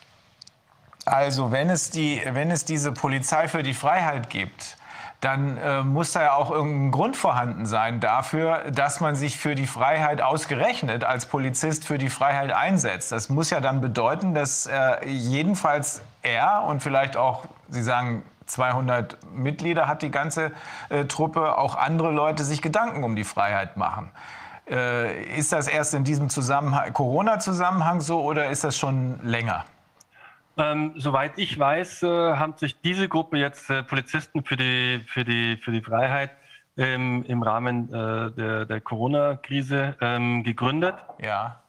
also 1.04 1.52
wenn 1.52 1.70
es, 1.70 1.90
die, 1.90 2.20
wenn 2.24 2.50
es 2.50 2.64
diese 2.64 2.90
Polizei 2.90 3.46
für 3.46 3.62
die 3.62 3.74
Freiheit 3.74 4.28
gibt, 4.28 4.76
dann 5.20 5.58
äh, 5.58 5.82
muss 5.82 6.12
da 6.12 6.22
ja 6.22 6.32
auch 6.34 6.50
irgendein 6.50 6.90
Grund 6.92 7.16
vorhanden 7.16 7.66
sein 7.66 8.00
dafür, 8.00 8.70
dass 8.70 9.00
man 9.00 9.14
sich 9.14 9.38
für 9.38 9.54
die 9.54 9.66
Freiheit 9.66 10.22
ausgerechnet 10.22 11.04
als 11.04 11.26
Polizist 11.26 11.86
für 11.86 11.98
die 11.98 12.08
Freiheit 12.08 12.52
einsetzt. 12.52 13.12
Das 13.12 13.28
muss 13.28 13.50
ja 13.50 13.60
dann 13.60 13.82
bedeuten, 13.82 14.34
dass 14.34 14.66
äh, 14.66 15.06
jedenfalls 15.06 16.02
er 16.22 16.64
und 16.66 16.82
vielleicht 16.82 17.16
auch, 17.16 17.44
Sie 17.68 17.82
sagen, 17.82 18.22
200 18.46 19.18
Mitglieder 19.32 19.86
hat 19.86 20.02
die 20.02 20.10
ganze 20.10 20.52
äh, 20.88 21.04
Truppe, 21.04 21.56
auch 21.58 21.76
andere 21.76 22.10
Leute 22.10 22.44
sich 22.44 22.62
Gedanken 22.62 23.04
um 23.04 23.14
die 23.14 23.24
Freiheit 23.24 23.76
machen. 23.76 24.10
Äh, 24.68 25.24
ist 25.36 25.52
das 25.52 25.68
erst 25.68 25.94
in 25.94 26.04
diesem 26.04 26.30
Zusammenhang, 26.30 26.92
Corona-Zusammenhang 26.92 28.00
so 28.00 28.22
oder 28.22 28.48
ist 28.50 28.64
das 28.64 28.78
schon 28.78 29.20
länger? 29.22 29.64
Ähm, 30.60 30.92
soweit 30.96 31.38
ich 31.38 31.58
weiß, 31.58 32.02
äh, 32.02 32.06
haben 32.36 32.54
sich 32.58 32.78
diese 32.82 33.08
Gruppe 33.08 33.38
jetzt 33.38 33.70
äh, 33.70 33.82
Polizisten 33.82 34.44
für 34.44 34.56
die, 34.56 35.02
für 35.06 35.24
die, 35.24 35.56
für 35.56 35.72
die 35.72 35.80
Freiheit 35.80 36.32
ähm, 36.76 37.24
im 37.26 37.42
Rahmen 37.42 37.88
äh, 37.88 38.30
der, 38.32 38.66
der 38.66 38.80
Corona-Krise 38.82 39.96
ähm, 40.02 40.44
gegründet. 40.44 40.96
Ja. 41.18 41.62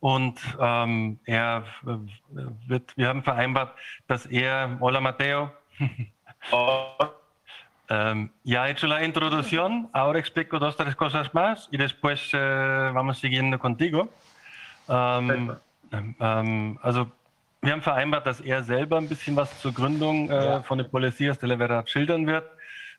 Und 0.00 0.40
ähm, 0.60 1.20
er 1.24 1.64
äh, 1.86 1.96
wird, 2.66 2.94
wir 2.98 3.08
haben 3.08 3.22
vereinbart, 3.22 3.74
dass 4.08 4.26
er, 4.26 4.76
Hola 4.78 5.00
Matteo, 5.00 5.50
Um, 7.90 8.30
ya 8.42 8.64
he 8.64 8.70
hecho 8.70 8.86
la 8.86 9.02
introducción, 9.02 9.90
ahora 9.92 10.18
explico 10.18 10.58
dos, 10.58 10.76
tres 10.76 10.96
cosas 10.96 11.34
más 11.34 11.68
y 11.70 11.76
después 11.76 12.32
uh, 12.32 12.92
vamos 12.94 13.18
siguiendo 13.18 13.58
contigo. 13.58 14.08
Um, 14.86 15.58
um, 16.18 16.78
also, 16.82 17.12
wir 17.62 17.72
haben 17.72 17.82
vereinbart, 17.82 18.26
dass 18.26 18.40
er 18.40 18.64
selber 18.64 18.98
ein 18.98 19.08
bisschen 19.08 19.36
was 19.36 19.60
zur 19.60 19.72
Gründung 19.72 20.28
äh, 20.28 20.44
ja. 20.44 20.62
von 20.62 20.78
der 20.78 20.86
Policías 20.86 21.38
de 21.38 21.48
la 21.48 21.56
Verdad 21.56 21.88
schildern 21.88 22.26
wird 22.26 22.44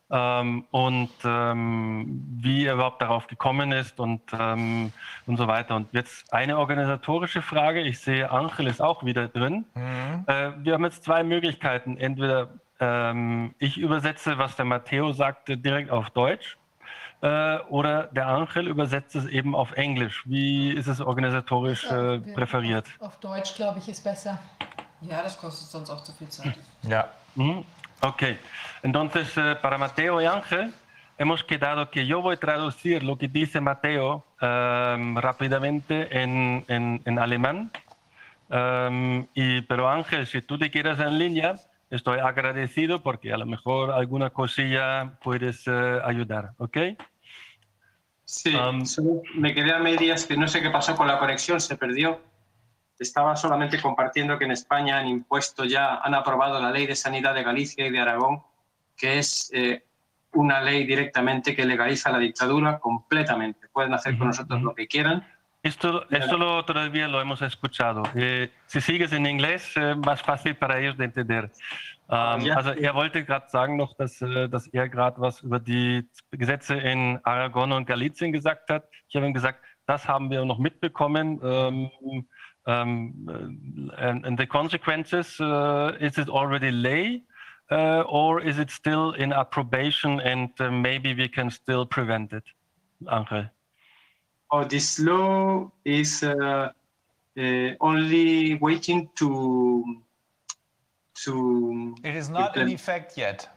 ähm, 0.09 0.65
und 0.71 1.11
ähm, 1.25 2.23
wie 2.41 2.65
er 2.65 2.75
überhaupt 2.75 3.01
darauf 3.01 3.27
gekommen 3.27 3.73
ist 3.73 3.99
und, 3.99 4.21
ähm, 4.31 4.93
und 5.25 5.37
so 5.37 5.47
weiter. 5.47 5.75
Und 5.75 5.91
jetzt 5.91 6.31
eine 6.33 6.57
organisatorische 6.57 7.41
Frage. 7.41 7.81
Ich 7.81 7.99
sehe, 7.99 8.31
Angel 8.31 8.67
ist 8.67 8.81
auch 8.81 9.03
wieder 9.03 9.27
drin. 9.27 9.65
Mhm. 9.75 10.23
Äh, 10.27 10.51
wir 10.59 10.73
haben 10.73 10.85
jetzt 10.85 11.03
zwei 11.03 11.23
Möglichkeiten. 11.23 11.97
Entweder 11.97 12.49
ähm, 12.79 13.55
ich 13.59 13.77
übersetze, 13.77 14.37
was 14.37 14.55
der 14.55 14.65
Matteo 14.65 15.11
sagte, 15.11 15.57
direkt 15.57 15.89
auf 15.91 16.09
Deutsch. 16.11 16.57
Äh, 17.23 17.59
oder 17.69 18.09
der 18.11 18.27
Angel 18.27 18.67
übersetzt 18.67 19.15
es 19.15 19.25
eben 19.27 19.55
auf 19.55 19.71
Englisch. 19.77 20.23
Wie 20.25 20.71
ist 20.73 20.87
es 20.87 20.99
organisatorisch 20.99 21.85
äh, 21.85 22.19
präferiert? 22.19 22.85
Auf 22.99 23.17
Deutsch, 23.21 23.55
glaube 23.55 23.79
ich, 23.79 23.87
ist 23.87 24.03
besser. 24.03 24.37
Ja, 24.99 25.23
das 25.23 25.37
kostet 25.37 25.69
sonst 25.69 25.89
auch 25.89 26.03
zu 26.03 26.11
viel 26.11 26.27
Zeit. 26.27 26.57
Ja. 26.81 27.09
Mhm. 27.35 27.63
Ok. 28.01 28.23
Entonces, 28.81 29.37
eh, 29.37 29.55
para 29.55 29.77
Mateo 29.77 30.19
y 30.19 30.25
Ángel, 30.25 30.73
hemos 31.17 31.45
quedado 31.45 31.89
que 31.89 32.05
yo 32.05 32.21
voy 32.21 32.35
a 32.35 32.39
traducir 32.39 33.01
lo 33.03 33.17
que 33.17 33.29
dice 33.29 33.61
Mateo 33.61 34.25
um, 34.41 35.17
rápidamente 35.17 36.21
en, 36.21 36.65
en, 36.67 37.01
en 37.05 37.19
alemán. 37.19 37.71
Um, 38.49 39.25
y, 39.33 39.61
pero 39.61 39.87
Ángel, 39.89 40.27
si 40.27 40.41
tú 40.41 40.57
te 40.57 40.69
quieres 40.69 40.99
en 40.99 41.17
línea, 41.17 41.55
estoy 41.89 42.19
agradecido 42.19 43.01
porque 43.01 43.31
a 43.31 43.37
lo 43.37 43.45
mejor 43.45 43.91
alguna 43.91 44.31
cosilla 44.31 45.13
puedes 45.23 45.65
uh, 45.67 46.01
ayudar, 46.03 46.51
¿ok? 46.57 46.77
Sí, 48.25 48.55
um, 48.55 48.83
me 49.35 49.53
quedé 49.53 49.73
a 49.73 49.79
medias 49.79 50.25
que 50.25 50.37
no 50.37 50.47
sé 50.47 50.61
qué 50.61 50.69
pasó 50.69 50.95
con 50.95 51.07
la 51.07 51.19
conexión, 51.19 51.59
se 51.59 51.75
perdió. 51.77 52.21
Estaba 52.97 53.35
solamente 53.35 53.81
compartiendo 53.81 54.37
que 54.37 54.45
en 54.45 54.51
España 54.51 54.99
han 54.99 55.07
impuesto 55.07 55.65
ya, 55.65 55.95
han 55.97 56.13
aprobado 56.13 56.61
la 56.61 56.71
ley 56.71 56.85
de 56.85 56.95
sanidad 56.95 57.33
de 57.33 57.43
Galicia 57.43 57.85
y 57.85 57.91
de 57.91 57.99
Aragón, 57.99 58.41
que 58.95 59.17
es 59.19 59.51
eh, 59.53 59.83
una 60.33 60.61
ley 60.61 60.85
directamente 60.85 61.55
que 61.55 61.65
legaliza 61.65 62.11
la 62.11 62.19
dictadura 62.19 62.79
completamente. 62.79 63.67
Pueden 63.73 63.93
hacer 63.93 64.17
con 64.17 64.27
nosotros 64.27 64.61
lo 64.61 64.73
que 64.73 64.87
quieran, 64.87 65.25
Esto, 65.63 66.05
esto 66.09 66.37
lo, 66.37 66.65
todavía 66.65 67.07
lo 67.07 67.21
hemos 67.21 67.41
escuchado. 67.41 68.03
Eh, 68.15 68.51
si 68.67 68.81
sieges 68.81 69.13
in 69.13 69.25
Englisch, 69.25 69.77
äh, 69.77 69.95
más 69.95 70.21
fácil 70.21 70.55
para 70.55 70.77
ellos 70.79 70.97
de 70.97 71.05
entender. 71.05 71.51
Ähm, 72.09 72.41
ja. 72.41 72.55
Also 72.55 72.71
er 72.71 72.95
wollte 72.95 73.23
gerade 73.23 73.49
sagen 73.49 73.77
noch, 73.77 73.95
dass, 73.95 74.21
äh, 74.21 74.49
dass 74.49 74.67
er 74.67 74.89
gerade 74.89 75.19
was 75.21 75.41
über 75.41 75.59
die 75.59 76.07
Gesetze 76.31 76.75
in 76.75 77.19
Aragon 77.23 77.71
und 77.71 77.85
Galizien 77.85 78.31
gesagt 78.31 78.69
hat. 78.69 78.87
Ich 79.07 79.15
habe 79.15 79.25
ihm 79.25 79.33
gesagt, 79.33 79.59
das 79.85 80.07
haben 80.07 80.29
wir 80.29 80.45
noch 80.45 80.59
mitbekommen. 80.59 81.39
Ähm, 81.43 81.91
um, 82.65 83.29
and, 83.97 84.25
and, 84.25 84.39
the 84.39 84.45
consequences, 84.45 85.37
uh, 85.39 85.91
is 85.99 86.17
it 86.17 86.29
already 86.29 86.71
lay 86.71 87.21
uh, 87.71 88.03
or 88.07 88.39
is 88.39 88.57
it 88.57 88.71
still 88.71 89.11
in 89.11 89.33
approbation 89.33 90.21
and 90.21 90.49
uh, 90.59 90.71
maybe 90.71 91.13
we 91.13 91.27
can 91.27 91.49
still 91.49 91.85
prevent 91.85 92.31
it? 92.31 92.43
Angel. 93.11 93.49
Oh, 94.51 94.63
this 94.63 94.99
law 94.99 95.71
is 95.83 96.23
uh, 96.23 96.69
uh, 97.37 97.69
only 97.81 98.55
waiting 98.55 99.09
to 99.15 99.83
to. 101.25 101.95
It 102.03 102.15
is 102.15 102.29
not 102.29 102.57
in 102.57 102.69
effect 102.69 103.17
yet. 103.17 103.47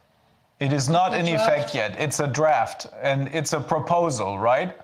It 0.59 0.73
is 0.73 0.89
not 0.89 1.13
in 1.13 1.27
effect 1.27 1.75
yet. 1.75 1.95
It's 1.99 2.19
a 2.19 2.27
draft 2.27 2.87
and 3.01 3.27
it's 3.33 3.53
a 3.53 3.59
proposal, 3.59 4.39
right? 4.39 4.75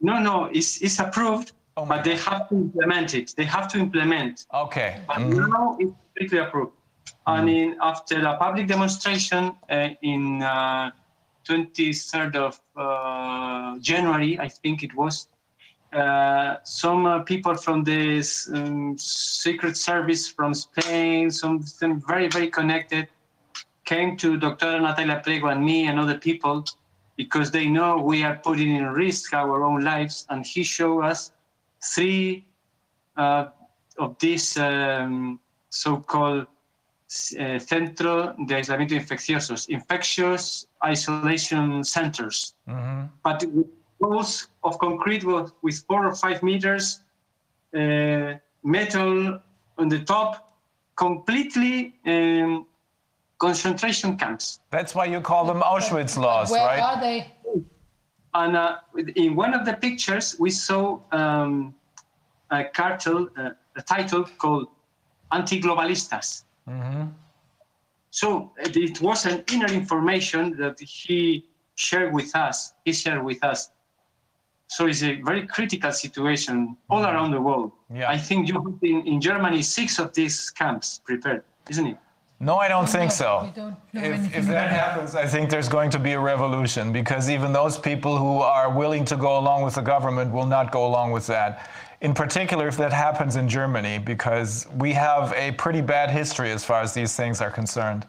No, 0.00 0.18
no, 0.18 0.46
it's 0.46 0.80
it's 0.80 0.98
approved, 0.98 1.52
oh 1.76 1.84
but 1.84 2.04
they 2.04 2.16
have 2.16 2.48
to 2.48 2.54
implement 2.54 3.14
it. 3.14 3.34
They 3.36 3.44
have 3.44 3.68
to 3.72 3.78
implement. 3.78 4.46
Okay. 4.54 5.00
But 5.06 5.18
mm 5.18 5.30
-hmm. 5.30 5.48
now 5.56 5.76
it's 5.78 5.94
completely 6.04 6.40
approved. 6.40 6.72
Mm 6.72 6.82
-hmm. 7.24 7.38
And 7.38 7.48
in, 7.48 7.80
after 7.80 8.26
a 8.26 8.34
public 8.44 8.66
demonstration 8.68 9.42
uh, 9.68 9.90
in 10.00 10.22
23rd 11.42 12.36
of 12.36 12.60
January, 13.80 14.32
I 14.46 14.48
think 14.62 14.82
it 14.82 14.92
was, 14.94 15.28
uh, 15.92 16.56
some 16.62 17.04
uh, 17.06 17.20
people 17.20 17.54
from 17.56 17.82
the 17.82 18.22
um, 18.54 18.96
Secret 18.98 19.76
Service 19.76 20.28
from 20.28 20.54
Spain, 20.54 21.30
some 21.30 21.64
very, 22.06 22.28
very 22.28 22.48
connected, 22.48 23.08
came 23.84 24.16
to 24.18 24.36
Dr. 24.36 24.80
Natalia 24.80 25.20
Prego 25.24 25.48
and 25.48 25.64
me 25.64 25.88
and 25.88 25.98
other 25.98 26.16
people 26.18 26.64
because 27.16 27.50
they 27.50 27.66
know 27.66 27.98
we 27.98 28.22
are 28.22 28.36
putting 28.36 28.76
in 28.76 28.86
risk 28.86 29.34
our 29.34 29.64
own 29.64 29.82
lives. 29.82 30.26
And 30.30 30.46
he 30.46 30.62
showed 30.62 31.00
us 31.02 31.32
three 31.82 32.46
uh, 33.16 33.46
of 33.98 34.16
these 34.20 34.56
um, 34.56 35.40
so-called 35.70 36.46
uh, 37.40 37.58
Centro 37.58 38.34
de 38.46 38.54
Aislamiento 38.54 38.94
Infecciosos, 38.94 39.68
infectious 39.68 40.66
isolation 40.84 41.82
centers. 41.82 42.54
Mm-hmm. 42.68 43.06
But 43.24 43.44
walls 44.00 44.48
of 44.64 44.78
concrete 44.78 45.24
with 45.24 45.84
four 45.86 46.06
or 46.06 46.14
five 46.14 46.42
meters, 46.42 47.00
uh, 47.74 48.34
metal 48.62 49.40
on 49.78 49.88
the 49.88 50.00
top, 50.00 50.56
completely 50.96 51.94
um, 52.06 52.66
concentration 53.38 54.16
camps. 54.16 54.60
That's 54.70 54.94
why 54.94 55.06
you 55.06 55.20
call 55.20 55.44
them 55.44 55.60
Auschwitz 55.60 56.16
laws, 56.16 56.50
Where 56.50 56.64
right? 56.64 56.78
Where 56.78 56.86
are 56.86 57.00
they? 57.00 57.32
And 58.34 58.56
uh, 58.56 58.76
in 59.16 59.34
one 59.34 59.54
of 59.54 59.64
the 59.64 59.74
pictures, 59.74 60.36
we 60.38 60.50
saw 60.50 61.00
um, 61.12 61.74
a 62.50 62.64
cartel, 62.64 63.28
uh, 63.36 63.50
a 63.76 63.82
title 63.82 64.24
called 64.38 64.68
Anti-Globalistas. 65.32 66.44
Mm-hmm. 66.68 67.06
So 68.10 68.52
it 68.58 69.00
was 69.00 69.26
an 69.26 69.44
inner 69.52 69.72
information 69.72 70.56
that 70.58 70.78
he 70.80 71.46
shared 71.76 72.12
with 72.12 72.34
us. 72.36 72.74
He 72.84 72.92
shared 72.92 73.24
with 73.24 73.42
us 73.42 73.70
so 74.70 74.86
it's 74.86 75.02
a 75.02 75.20
very 75.22 75.46
critical 75.48 75.90
situation 75.90 76.76
all 76.88 77.00
mm-hmm. 77.00 77.12
around 77.12 77.32
the 77.32 77.40
world. 77.40 77.72
Yeah. 77.92 78.08
I 78.08 78.16
think 78.16 78.46
you 78.46 78.54
have 78.54 78.78
in, 78.82 79.04
in 79.04 79.20
Germany 79.20 79.62
six 79.62 79.98
of 79.98 80.14
these 80.14 80.48
camps 80.50 81.00
prepared, 81.04 81.42
isn't 81.68 81.88
it? 81.88 81.98
No, 82.38 82.56
I 82.56 82.68
don't 82.68 82.88
think 82.88 83.10
so. 83.10 83.52
If, 83.92 84.34
if 84.34 84.46
that 84.46 84.70
happens, 84.70 85.14
I 85.14 85.26
think 85.26 85.50
there's 85.50 85.68
going 85.68 85.90
to 85.90 85.98
be 85.98 86.12
a 86.12 86.20
revolution 86.20 86.92
because 86.92 87.28
even 87.28 87.52
those 87.52 87.78
people 87.78 88.16
who 88.16 88.38
are 88.38 88.72
willing 88.72 89.04
to 89.06 89.16
go 89.16 89.38
along 89.38 89.64
with 89.64 89.74
the 89.74 89.82
government 89.82 90.32
will 90.32 90.46
not 90.46 90.70
go 90.70 90.86
along 90.86 91.10
with 91.10 91.26
that. 91.26 91.68
In 92.00 92.14
particular, 92.14 92.66
if 92.68 92.76
that 92.78 92.92
happens 92.92 93.36
in 93.36 93.46
Germany, 93.48 93.98
because 93.98 94.66
we 94.76 94.92
have 94.92 95.34
a 95.36 95.52
pretty 95.52 95.82
bad 95.82 96.10
history 96.10 96.50
as 96.52 96.64
far 96.64 96.80
as 96.80 96.94
these 96.94 97.14
things 97.14 97.42
are 97.42 97.50
concerned. 97.50 98.06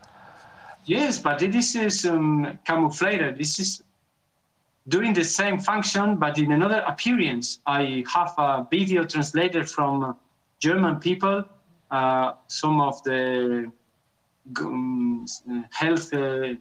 Yes, 0.86 1.18
but 1.18 1.40
this 1.40 1.76
is 1.76 2.06
um, 2.06 2.58
camouflaged. 2.66 3.38
This 3.38 3.60
is 3.60 3.84
doing 4.92 5.14
the 5.14 5.24
same 5.24 5.58
function, 5.58 6.18
but 6.18 6.38
in 6.38 6.52
another 6.52 6.84
appearance. 6.86 7.60
I 7.66 8.04
have 8.14 8.34
a 8.38 8.68
video 8.70 9.06
translated 9.06 9.70
from 9.70 10.18
German 10.60 11.00
people, 11.00 11.46
uh, 11.90 12.34
some 12.48 12.82
of 12.82 13.02
the 13.04 13.72
um, 14.60 15.26
health 15.72 16.14
uh, 16.14 16.54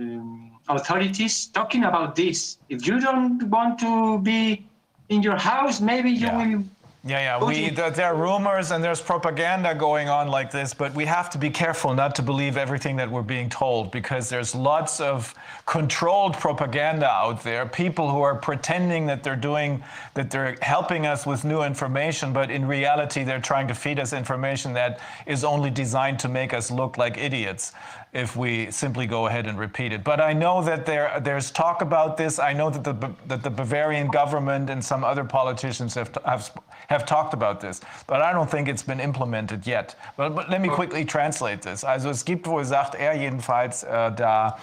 um, 0.00 0.58
authorities 0.68 1.46
talking 1.58 1.84
about 1.84 2.16
this. 2.16 2.58
If 2.68 2.86
you 2.86 2.98
don't 2.98 3.42
want 3.50 3.78
to 3.80 4.18
be 4.18 4.66
in 5.10 5.22
your 5.22 5.36
house, 5.36 5.80
maybe 5.80 6.10
you 6.10 6.26
yeah. 6.26 6.46
will 6.46 6.64
yeah, 7.06 7.38
yeah. 7.38 7.44
We, 7.44 7.68
there 7.68 8.06
are 8.06 8.16
rumors 8.16 8.70
and 8.70 8.82
there's 8.82 9.02
propaganda 9.02 9.74
going 9.74 10.08
on 10.08 10.28
like 10.28 10.50
this, 10.50 10.72
but 10.72 10.94
we 10.94 11.04
have 11.04 11.28
to 11.30 11.38
be 11.38 11.50
careful 11.50 11.92
not 11.92 12.14
to 12.14 12.22
believe 12.22 12.56
everything 12.56 12.96
that 12.96 13.10
we're 13.10 13.20
being 13.20 13.50
told 13.50 13.90
because 13.90 14.30
there's 14.30 14.54
lots 14.54 15.00
of 15.00 15.34
controlled 15.66 16.32
propaganda 16.32 17.06
out 17.06 17.44
there. 17.44 17.66
People 17.66 18.10
who 18.10 18.22
are 18.22 18.34
pretending 18.34 19.04
that 19.06 19.22
they're 19.22 19.36
doing, 19.36 19.84
that 20.14 20.30
they're 20.30 20.56
helping 20.62 21.04
us 21.04 21.26
with 21.26 21.44
new 21.44 21.62
information, 21.62 22.32
but 22.32 22.50
in 22.50 22.66
reality, 22.66 23.22
they're 23.22 23.38
trying 23.38 23.68
to 23.68 23.74
feed 23.74 23.98
us 23.98 24.14
information 24.14 24.72
that 24.72 24.98
is 25.26 25.44
only 25.44 25.68
designed 25.68 26.18
to 26.20 26.28
make 26.30 26.54
us 26.54 26.70
look 26.70 26.96
like 26.96 27.18
idiots 27.18 27.72
if 28.14 28.36
we 28.36 28.70
simply 28.70 29.06
go 29.06 29.26
ahead 29.26 29.46
and 29.46 29.58
repeat 29.58 29.92
it. 29.92 30.04
But 30.04 30.20
I 30.20 30.32
know 30.32 30.62
that 30.62 30.86
there 30.86 31.20
there's 31.20 31.50
talk 31.50 31.82
about 31.82 32.16
this. 32.16 32.38
I 32.38 32.52
know 32.52 32.70
that 32.70 32.84
the 32.84 33.10
that 33.26 33.42
the 33.42 33.50
Bavarian 33.50 34.08
government 34.08 34.70
and 34.70 34.82
some 34.82 35.04
other 35.04 35.24
politicians 35.24 35.94
have 35.94 36.16
have 36.24 36.50
have 36.88 37.04
talked 37.04 37.34
about 37.34 37.60
this, 37.60 37.80
but 38.06 38.22
I 38.22 38.32
don't 38.32 38.50
think 38.50 38.68
it's 38.68 38.82
been 38.82 39.00
implemented 39.00 39.66
yet. 39.66 39.96
But, 40.16 40.34
but 40.34 40.50
let 40.50 40.60
me 40.60 40.68
quickly 40.68 41.04
translate 41.04 41.62
this. 41.62 41.82
Also 41.82 42.10
es 42.10 42.24
gibt 42.24 42.46
wohl, 42.46 42.64
sagt 42.64 42.94
er 42.94 43.14
jedenfalls, 43.14 43.82
äh, 43.82 44.12
da 44.12 44.58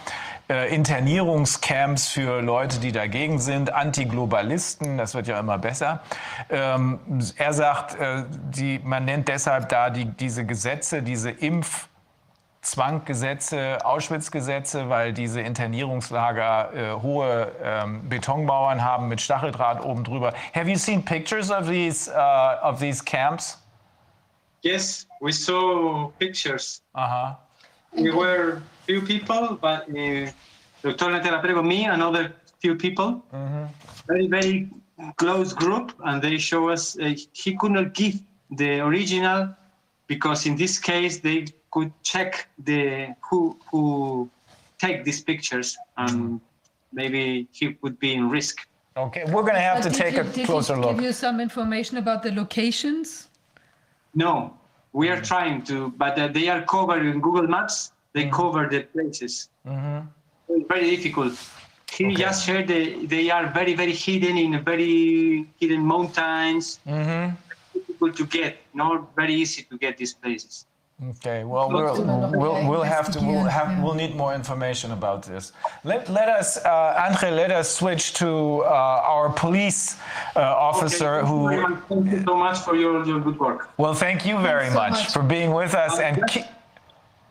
äh, 0.50 0.74
Internierungscamps 0.74 2.10
für 2.10 2.42
Leute, 2.42 2.80
die 2.80 2.92
dagegen 2.92 3.40
sind, 3.40 3.74
Antiglobalisten, 3.74 4.98
das 4.98 5.16
wird 5.16 5.28
ja 5.28 5.40
immer 5.40 5.58
besser. 5.58 6.02
Ähm, 6.50 7.00
er 7.38 7.54
sagt, 7.54 8.00
äh, 8.00 8.24
die, 8.30 8.80
man 8.84 9.06
nennt 9.06 9.28
deshalb 9.28 9.70
da 9.70 9.90
die, 9.90 10.06
diese 10.06 10.46
Gesetze, 10.46 11.02
diese 11.02 11.32
Impf 11.32 11.88
Zwanggesetze, 12.62 13.84
Auschwitz-Gesetze, 13.84 14.88
weil 14.88 15.14
diese 15.14 15.42
Internierungslager 15.42 16.74
äh, 16.74 17.02
hohe 17.02 17.52
ähm, 17.64 18.08
Betonmauern 18.08 18.84
haben 18.84 19.08
mit 19.08 19.20
Stacheldraht 19.20 19.84
oben 19.84 20.04
drüber. 20.04 20.34
Have 20.54 20.70
you 20.70 20.78
seen 20.78 21.04
pictures 21.04 21.50
of 21.50 21.68
these 21.68 22.08
uh, 22.12 22.64
of 22.64 22.80
these 22.80 23.04
camps? 23.04 23.58
Yes, 24.62 25.08
we 25.22 25.32
saw 25.32 26.12
pictures. 26.20 26.84
Uh-huh. 26.94 27.36
We 27.94 28.12
were 28.12 28.62
few 28.86 29.02
people, 29.02 29.58
but 29.60 29.90
uh, 29.90 30.30
Dr. 30.84 31.10
Natella 31.10 31.42
Prego, 31.42 31.64
me, 31.64 31.86
and 31.86 32.04
other 32.04 32.32
few 32.60 32.76
people, 32.76 33.24
mm-hmm. 33.34 33.66
very 34.08 34.28
very 34.28 34.70
close 35.18 35.52
group, 35.52 35.94
and 36.06 36.22
they 36.22 36.38
show 36.38 36.70
us 36.70 36.96
uh, 37.00 37.16
he 37.34 37.56
could 37.56 37.72
not 37.72 37.94
give 37.96 38.20
the 38.52 38.82
original 38.82 39.50
because 40.06 40.46
in 40.46 40.56
this 40.56 40.78
case 40.78 41.20
they 41.22 41.46
could 41.72 41.92
check 42.04 42.48
the 42.64 43.16
who 43.28 43.58
who 43.72 44.30
take 44.78 45.04
these 45.04 45.22
pictures 45.22 45.78
and 45.98 46.12
mm-hmm. 46.12 46.38
maybe 46.94 47.48
he 47.52 47.78
would 47.82 47.98
be 48.00 48.14
in 48.14 48.30
risk. 48.30 48.68
Okay, 48.98 49.24
we're 49.26 49.48
going 49.50 49.56
to 49.56 49.68
have 49.70 49.82
but 49.82 49.94
to 49.94 49.98
take 49.98 50.16
you, 50.16 50.44
a 50.44 50.46
closer 50.46 50.76
look. 50.78 50.96
Give 50.96 51.06
you 51.06 51.14
some 51.14 51.40
information 51.40 51.98
about 51.98 52.24
the 52.24 52.32
locations. 52.32 53.30
No, 54.14 54.58
we 54.92 55.08
are 55.10 55.16
mm-hmm. 55.16 55.24
trying 55.24 55.64
to, 55.64 55.92
but 55.92 56.20
uh, 56.20 56.28
they 56.28 56.50
are 56.50 56.62
covered 56.64 57.06
in 57.06 57.22
Google 57.22 57.48
Maps. 57.48 57.94
They 58.14 58.24
mm-hmm. 58.24 58.36
cover 58.36 58.68
the 58.68 58.82
places. 58.82 59.50
Mm-hmm. 59.66 60.08
It's 60.50 60.68
very 60.68 60.90
difficult. 60.96 61.34
He 61.90 62.08
okay. 62.08 62.16
just 62.16 62.46
shared 62.46 62.68
the, 62.68 63.06
they 63.06 63.30
are 63.30 63.48
very 63.60 63.74
very 63.74 63.94
hidden 63.94 64.38
in 64.38 64.64
very 64.64 65.48
hidden 65.60 65.82
mountains. 65.94 66.80
Mm-hmm. 66.86 67.36
Difficult 67.74 68.18
to 68.18 68.26
get, 68.26 68.58
not 68.74 69.16
very 69.16 69.36
easy 69.36 69.64
to 69.64 69.78
get 69.78 69.98
these 69.98 70.14
places. 70.14 70.66
Okay, 71.10 71.44
well, 71.44 71.68
we'll, 71.68 72.30
we'll, 72.32 72.70
we'll 72.70 72.84
have 72.84 73.12
to, 73.12 73.20
we'll 73.20 73.44
have, 73.46 73.82
we'll 73.82 73.96
need 73.96 74.16
more 74.16 74.36
information 74.36 74.92
about 74.92 75.24
this. 75.24 75.52
Let, 75.84 76.08
let 76.10 76.30
us, 76.30 76.64
uh, 76.64 77.08
Andre, 77.10 77.32
let 77.32 77.50
us 77.50 77.74
switch 77.74 78.14
to 78.16 78.62
uh, 78.66 79.12
our 79.14 79.34
police 79.34 79.98
uh, 80.36 80.42
officer 80.42 81.16
okay, 81.16 81.28
who. 81.28 81.76
Thank 81.90 82.12
you 82.12 82.24
so 82.24 82.38
much 82.38 82.60
for 82.60 82.76
your, 82.76 83.04
your 83.04 83.20
good 83.20 83.40
work. 83.40 83.72
Well, 83.78 83.96
thank 83.96 84.28
you 84.28 84.38
very 84.38 84.68
so 84.68 84.76
much, 84.76 84.92
much, 84.92 85.12
for 85.12 85.24
being 85.24 85.54
with 85.54 85.74
us. 85.74 85.98
and 85.98 86.22
just, 86.30 86.48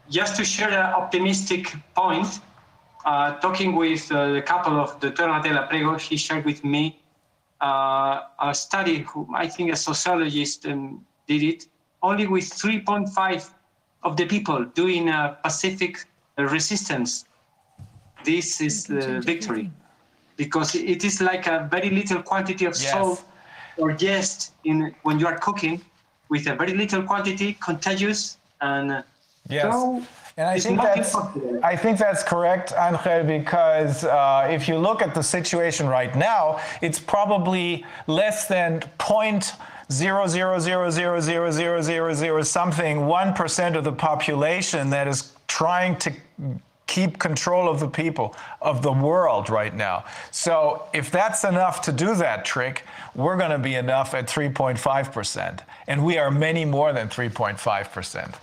just 0.08 0.36
to 0.36 0.44
share 0.44 0.70
an 0.70 0.92
optimistic 0.92 1.72
point, 1.94 2.40
uh, 3.04 3.36
talking 3.36 3.76
with 3.76 4.10
uh, 4.10 4.32
the 4.32 4.42
couple 4.42 4.80
of 4.80 4.98
the 4.98 5.12
Tornatella 5.12 5.68
Prego, 5.68 5.94
he 5.96 6.16
shared 6.16 6.44
with 6.44 6.64
me 6.64 6.98
uh, 7.60 8.22
a 8.40 8.52
study, 8.52 8.98
who 9.08 9.28
I 9.32 9.46
think 9.46 9.72
a 9.72 9.76
sociologist 9.76 10.66
um, 10.66 11.06
did 11.28 11.44
it, 11.44 11.66
only 12.02 12.26
with 12.26 12.50
3.5 12.50 13.50
of 14.02 14.16
the 14.16 14.26
people 14.26 14.64
doing 14.64 15.08
a 15.08 15.38
Pacific 15.42 16.06
resistance. 16.38 17.24
This 18.24 18.60
is 18.60 18.84
the 18.84 19.20
victory 19.20 19.70
because 20.36 20.74
it 20.74 21.04
is 21.04 21.20
like 21.20 21.46
a 21.46 21.68
very 21.70 21.90
little 21.90 22.22
quantity 22.22 22.64
of 22.64 22.74
yes. 22.80 22.92
salt 22.92 23.24
or 23.76 23.92
yeast 23.92 24.54
in 24.64 24.94
when 25.02 25.18
you 25.18 25.26
are 25.26 25.38
cooking 25.38 25.80
with 26.28 26.46
a 26.46 26.54
very 26.54 26.74
little 26.74 27.02
quantity, 27.02 27.54
contagious 27.60 28.38
and 28.60 29.04
yes. 29.48 29.72
So 29.72 30.02
and 30.36 30.48
I 30.48 30.58
think 30.58 30.80
that's 30.80 31.14
I 31.62 31.76
think 31.76 31.98
that's 31.98 32.22
correct, 32.22 32.72
Angel, 32.78 33.24
because 33.24 34.04
uh, 34.04 34.48
if 34.50 34.68
you 34.68 34.76
look 34.76 35.02
at 35.02 35.14
the 35.14 35.22
situation 35.22 35.86
right 35.86 36.14
now, 36.14 36.60
it's 36.80 36.98
probably 36.98 37.84
less 38.06 38.46
than 38.46 38.80
point 38.98 39.52
zero 39.90 40.26
zero 40.26 40.58
zero 40.58 40.90
zero 40.90 41.20
zero 41.20 41.50
zero 41.50 41.82
zero 41.82 42.14
zero 42.14 42.42
something 42.42 43.06
one 43.06 43.34
percent 43.34 43.76
of 43.76 43.84
the 43.84 43.92
population 43.92 44.90
that 44.90 45.08
is 45.08 45.32
trying 45.48 45.96
to 45.96 46.12
keep 46.90 47.18
control 47.18 47.68
of 47.68 47.78
the 47.78 47.86
people 47.86 48.34
of 48.60 48.82
the 48.82 48.92
world 48.92 49.48
right 49.48 49.74
now. 49.74 50.04
So 50.32 50.88
if 50.92 51.10
that's 51.10 51.44
enough 51.44 51.82
to 51.82 51.92
do 51.92 52.16
that 52.16 52.44
trick, 52.44 52.84
we're 53.14 53.36
going 53.36 53.52
to 53.52 53.58
be 53.58 53.76
enough 53.76 54.12
at 54.12 54.26
3.5%. 54.26 55.60
And 55.86 56.04
we 56.04 56.18
are 56.18 56.32
many 56.32 56.64
more 56.64 56.92
than 56.92 57.08
3.5%. 57.08 58.34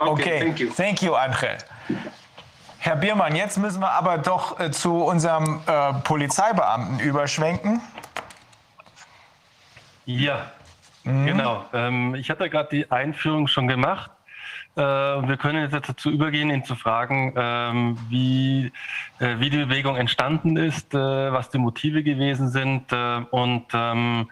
Okay, 0.00 0.10
okay, 0.10 0.40
thank 0.40 0.60
you. 0.60 0.70
Thank 0.70 1.02
you, 1.02 1.16
Angel. 1.16 1.56
Herr 2.78 2.96
Biermann, 2.96 3.34
jetzt 3.34 3.56
müssen 3.58 3.80
wir 3.80 3.90
aber 3.90 4.18
doch 4.18 4.60
äh, 4.60 4.70
zu 4.70 5.02
unserem 5.04 5.60
äh, 5.66 5.94
Polizeibeamten 5.94 7.00
überschwenken. 7.00 7.80
Ja, 10.04 10.52
Mhm. 11.08 11.26
Genau. 11.26 11.64
Ähm, 11.72 12.14
ich 12.14 12.30
hatte 12.30 12.50
gerade 12.50 12.68
die 12.70 12.90
Einführung 12.90 13.48
schon 13.48 13.66
gemacht. 13.66 14.10
Äh, 14.76 14.82
wir 14.82 15.36
können 15.38 15.70
jetzt 15.70 15.88
dazu 15.88 16.10
übergehen, 16.10 16.50
ihn 16.50 16.64
zu 16.64 16.76
fragen, 16.76 17.32
ähm, 17.36 17.98
wie, 18.08 18.70
äh, 19.18 19.36
wie 19.38 19.48
die 19.48 19.56
Bewegung 19.56 19.96
entstanden 19.96 20.56
ist, 20.56 20.94
äh, 20.94 20.98
was 20.98 21.50
die 21.50 21.58
Motive 21.58 22.02
gewesen 22.02 22.50
sind 22.50 22.92
äh, 22.92 23.20
und 23.30 23.64
ähm, 23.72 24.28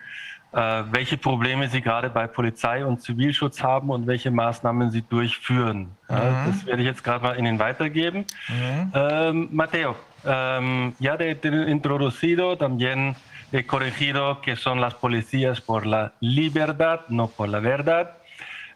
äh, 0.53 0.83
welche 0.91 1.17
Probleme 1.17 1.69
Sie 1.69 1.81
gerade 1.81 2.11
bei 2.11 2.27
Polizei 2.27 2.85
und 2.85 3.01
Zivilschutz 3.01 3.63
haben 3.63 3.89
und 3.91 4.07
welche 4.07 4.31
Maßnahmen 4.31 4.91
Sie 4.91 5.03
durchführen. 5.03 5.97
Mhm. 6.09 6.17
das 6.47 6.67
werde 6.67 6.83
ich 6.83 6.89
jetzt 6.89 7.03
gerade 7.03 7.25
mal 7.25 7.39
Ihnen 7.39 7.59
weitergeben. 7.59 8.27
Mhm. 8.49 8.93
Ähm, 8.95 9.49
Mateo, 9.51 9.97
ähm, 10.25 10.95
ya 11.01 11.17
de 11.17 11.37
introducido 11.71 12.55
también 12.57 13.17
he 13.53 13.67
corregido 13.67 14.41
que 14.41 14.57
son 14.57 14.81
las 14.81 14.95
policías 14.95 15.61
por 15.61 15.87
la 15.87 16.13
libertad, 16.21 17.01
no 17.09 17.29
por 17.29 17.49
la 17.49 17.61
verdad, 17.61 18.19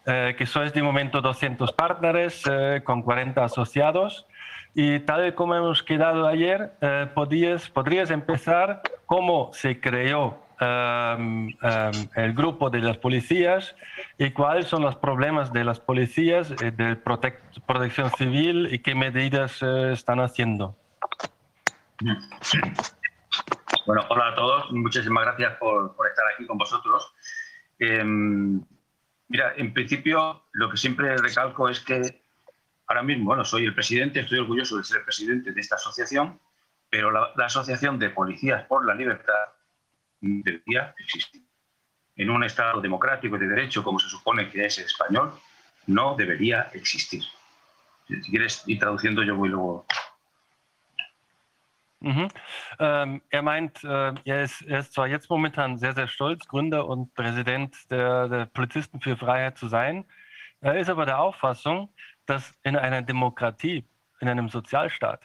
eh, 0.05 0.35
que 0.37 0.45
sois 0.45 0.73
de 0.73 0.81
momento 0.81 1.21
200 1.21 1.73
partners 1.73 2.43
eh, 2.49 2.81
con 2.83 3.01
40 3.01 3.43
asociados. 3.43 4.25
Y 4.73 4.99
tal 4.99 5.35
como 5.35 5.55
hemos 5.55 5.83
quedado 5.83 6.27
ayer, 6.27 6.73
eh, 6.81 7.07
podrías, 7.13 7.69
podrías 7.69 8.09
empezar 8.09 8.81
cómo 9.05 9.51
se 9.53 9.81
creó 9.81 10.41
um, 10.61 11.47
um, 11.47 11.51
el 12.15 12.33
grupo 12.33 12.69
de 12.69 12.79
las 12.79 12.97
policías 12.97 13.75
y 14.17 14.31
cuáles 14.31 14.67
son 14.67 14.83
los 14.83 14.95
problemas 14.95 15.51
de 15.51 15.65
las 15.65 15.79
policías, 15.79 16.51
eh, 16.61 16.71
de 16.71 16.95
protección 16.95 18.11
civil 18.17 18.69
y 18.71 18.79
qué 18.79 18.95
medidas 18.95 19.61
eh, 19.61 19.91
están 19.91 20.21
haciendo. 20.21 20.75
Bueno, 23.85 24.05
hola 24.09 24.29
a 24.29 24.35
todos. 24.35 24.71
Muchísimas 24.71 25.25
gracias 25.25 25.57
por, 25.57 25.95
estar 26.07 26.25
aquí 26.33 26.45
con 26.45 26.57
vosotros. 26.57 27.13
Em, 27.79 28.63
mira, 29.27 29.53
en 29.57 29.73
principio 29.73 30.45
lo 30.51 30.69
que 30.69 30.77
siempre 30.77 31.17
recalco 31.17 31.67
es 31.67 31.79
que 31.79 32.23
ahora 32.87 33.01
mismo, 33.01 33.25
bueno, 33.25 33.43
soy 33.43 33.65
el 33.65 33.73
presidente, 33.73 34.19
estoy 34.19 34.39
orgulloso 34.39 34.77
de 34.77 34.83
ser 34.83 34.97
el 34.97 35.03
presidente 35.03 35.51
de 35.51 35.61
esta 35.61 35.75
asociación, 35.75 36.39
pero 36.89 37.09
la, 37.09 37.31
Asociación 37.45 37.97
de 37.97 38.11
Policías 38.11 38.65
por 38.65 38.85
la 38.85 38.93
Libertad 38.93 39.49
debería 40.19 40.93
existir. 40.99 41.41
En 42.15 42.29
un 42.29 42.43
Estado 42.43 42.81
democrático 42.81 43.37
y 43.37 43.39
de 43.39 43.47
derecho, 43.47 43.83
como 43.83 43.97
se 43.97 44.09
supone 44.09 44.49
que 44.49 44.65
es 44.65 44.77
el 44.77 44.85
español, 44.85 45.33
no 45.87 46.15
debería 46.15 46.69
existir. 46.73 47.23
Si 48.07 48.21
quieres 48.29 48.63
ir 48.67 48.77
traduciendo, 48.77 49.23
yo 49.23 49.35
voy 49.35 49.49
luego 49.49 49.87
Mhm. 52.01 52.29
Ähm, 52.79 53.21
er 53.29 53.41
meint, 53.43 53.83
äh, 53.83 54.13
er, 54.25 54.41
ist, 54.41 54.63
er, 54.63 54.79
ist, 54.79 54.93
zwar 54.93 55.07
jetzt 55.07 55.29
momentan 55.29 55.77
sehr, 55.77 55.93
sehr 55.93 56.07
stolz, 56.07 56.47
Gründer 56.47 56.87
und 56.87 57.13
Präsident 57.13 57.75
der, 57.91 58.27
der, 58.27 58.45
Polizisten 58.47 58.99
für 59.01 59.15
Freiheit 59.15 59.57
zu 59.59 59.67
sein. 59.67 60.05
Er 60.61 60.79
ist 60.79 60.89
aber 60.89 61.05
der 61.05 61.19
Auffassung, 61.19 61.93
dass 62.25 62.55
in 62.63 62.75
einer 62.75 63.03
Demokratie, 63.03 63.87
in 64.19 64.29
einem 64.29 64.49
Sozialstaat, 64.49 65.21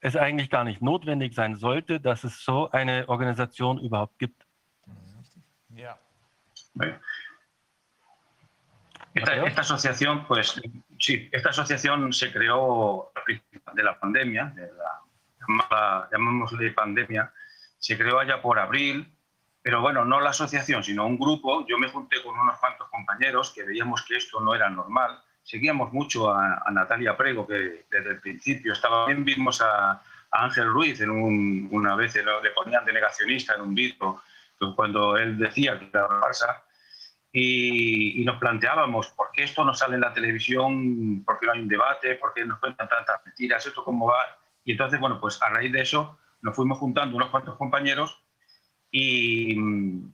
es 0.00 0.16
eigentlich 0.16 0.48
gar 0.48 0.64
nicht 0.64 0.80
notwendig 0.80 1.34
sein 1.34 1.56
sollte, 1.56 2.00
dass 2.00 2.24
es 2.24 2.42
so 2.42 2.70
eine 2.70 3.06
Organisation 3.08 3.78
überhaupt 3.78 4.18
gibt. 4.18 4.46
Ja. 5.76 5.98
Esta, 9.12 9.46
esta 9.46 9.60
asociación, 9.60 10.26
pues 10.26 10.60
sí, 10.98 11.28
esta 11.30 11.50
asociación 11.50 12.12
se 12.12 12.32
creó 12.32 13.12
de 13.74 13.82
la 13.82 13.98
pandemia, 13.98 14.46
de 14.56 14.72
la 14.72 15.03
llamada, 15.46 16.08
llamémosle 16.12 16.72
pandemia, 16.72 17.32
se 17.78 17.98
creó 17.98 18.18
allá 18.18 18.40
por 18.40 18.58
abril, 18.58 19.14
pero 19.64 19.80
bueno, 19.80 20.04
no 20.04 20.20
la 20.20 20.30
asociación, 20.30 20.84
sino 20.84 21.06
un 21.06 21.18
grupo. 21.18 21.66
Yo 21.66 21.78
me 21.78 21.88
junté 21.88 22.22
con 22.22 22.38
unos 22.38 22.58
cuantos 22.58 22.88
compañeros 22.90 23.50
que 23.54 23.62
veíamos 23.62 24.02
que 24.02 24.16
esto 24.16 24.38
no 24.40 24.54
era 24.54 24.68
normal. 24.68 25.18
Seguíamos 25.42 25.92
mucho 25.92 26.30
a, 26.30 26.62
Natalia 26.70 27.16
Prego, 27.16 27.46
que 27.46 27.86
desde 27.90 28.10
el 28.10 28.20
principio 28.20 28.74
estaba. 28.74 29.06
También 29.06 29.24
vimos 29.24 29.62
a, 29.62 30.02
Ángel 30.30 30.68
Ruiz 30.68 31.00
en 31.00 31.10
una 31.10 31.94
vez, 31.94 32.14
le 32.14 32.50
ponían 32.50 32.84
de 32.84 32.92
negacionista 32.92 33.54
en 33.54 33.60
un 33.62 33.74
vídeo, 33.74 34.20
cuando 34.74 35.16
él 35.16 35.38
decía 35.38 35.78
que 35.78 35.86
era 35.86 36.08
falsa. 36.20 36.62
Y, 37.32 38.20
y, 38.20 38.24
nos 38.24 38.38
planteábamos 38.38 39.08
por 39.08 39.30
qué 39.32 39.44
esto 39.44 39.64
no 39.64 39.74
sale 39.74 39.94
en 39.94 40.02
la 40.02 40.12
televisión, 40.12 41.22
por 41.24 41.38
qué 41.38 41.46
no 41.46 41.52
hay 41.52 41.60
un 41.60 41.68
debate, 41.68 42.16
por 42.16 42.34
qué 42.34 42.44
nos 42.44 42.58
cuentan 42.58 42.88
tantas 42.88 43.24
mentiras, 43.24 43.64
esto 43.64 43.84
cómo 43.84 44.06
va. 44.06 44.43
Y 44.64 44.72
entonces, 44.72 45.00
bueno, 45.00 45.20
pues 45.20 45.40
a 45.42 45.48
raíz 45.48 45.72
de 45.72 45.82
eso 45.82 46.18
nos 46.42 46.56
fuimos 46.56 46.78
juntando 46.78 47.16
unos 47.16 47.30
cuantos 47.30 47.56
compañeros 47.56 48.22
y 48.90 49.56
mm, 49.56 50.12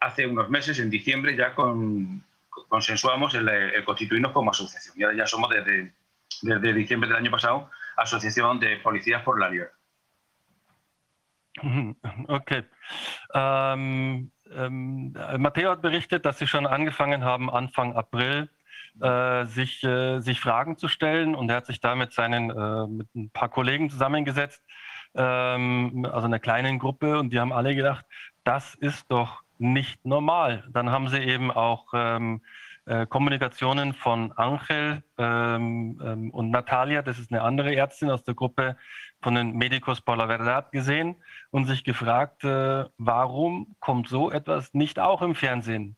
hace 0.00 0.26
unos 0.26 0.48
meses, 0.50 0.78
en 0.78 0.90
diciembre, 0.90 1.36
ya 1.36 1.54
con, 1.54 2.24
consensuamos 2.68 3.34
el, 3.34 3.84
constituirnos 3.84 4.32
como 4.32 4.50
asociación. 4.50 4.94
Y 4.98 5.02
ahora 5.02 5.16
ya 5.16 5.26
somos 5.26 5.50
desde 5.50 5.94
desde 6.42 6.72
diciembre 6.72 7.08
del 7.08 7.18
año 7.18 7.30
pasado, 7.30 7.70
Asociación 7.96 8.60
de 8.60 8.78
Policías 8.78 9.22
por 9.22 9.38
la 9.40 9.48
Libertad. 9.50 9.76
Okay. 12.28 12.64
Ähm, 13.34 14.30
ähm, 14.50 15.12
Matteo 15.38 15.72
hat 15.72 15.82
berichtet, 15.82 16.24
dass 16.24 16.38
Sie 16.38 16.46
schon 16.46 16.66
angefangen 16.66 17.24
haben, 17.24 17.50
Anfang 17.50 17.94
April 17.94 18.48
äh, 19.00 19.46
sich, 19.46 19.82
äh, 19.84 20.20
sich 20.20 20.40
Fragen 20.40 20.76
zu 20.76 20.88
stellen 20.88 21.34
und 21.34 21.50
er 21.50 21.56
hat 21.56 21.66
sich 21.66 21.80
da 21.80 21.94
mit, 21.94 22.12
seinen, 22.12 22.50
äh, 22.50 22.86
mit 22.86 23.14
ein 23.14 23.30
paar 23.30 23.48
Kollegen 23.48 23.90
zusammengesetzt, 23.90 24.62
ähm, 25.14 26.06
also 26.10 26.26
einer 26.26 26.38
kleinen 26.38 26.78
Gruppe 26.78 27.18
und 27.18 27.30
die 27.30 27.40
haben 27.40 27.52
alle 27.52 27.74
gedacht, 27.74 28.04
das 28.44 28.74
ist 28.74 29.10
doch 29.10 29.42
nicht 29.58 30.04
normal. 30.04 30.64
Dann 30.70 30.90
haben 30.90 31.08
sie 31.08 31.18
eben 31.18 31.50
auch 31.50 31.86
ähm, 31.94 32.40
äh, 32.86 33.06
Kommunikationen 33.06 33.92
von 33.92 34.32
Angel 34.32 35.02
ähm, 35.18 36.00
ähm, 36.02 36.30
und 36.30 36.50
Natalia, 36.50 37.02
das 37.02 37.18
ist 37.18 37.30
eine 37.30 37.42
andere 37.42 37.74
Ärztin 37.74 38.10
aus 38.10 38.24
der 38.24 38.34
Gruppe 38.34 38.76
von 39.22 39.34
den 39.34 39.56
Medicos 39.56 40.00
por 40.00 40.16
la 40.16 40.26
Verdad 40.26 40.72
gesehen 40.72 41.16
und 41.50 41.66
sich 41.66 41.84
gefragt, 41.84 42.42
äh, 42.42 42.86
warum 42.96 43.76
kommt 43.80 44.08
so 44.08 44.30
etwas 44.30 44.72
nicht 44.72 44.98
auch 44.98 45.22
im 45.22 45.34
Fernsehen? 45.34 45.96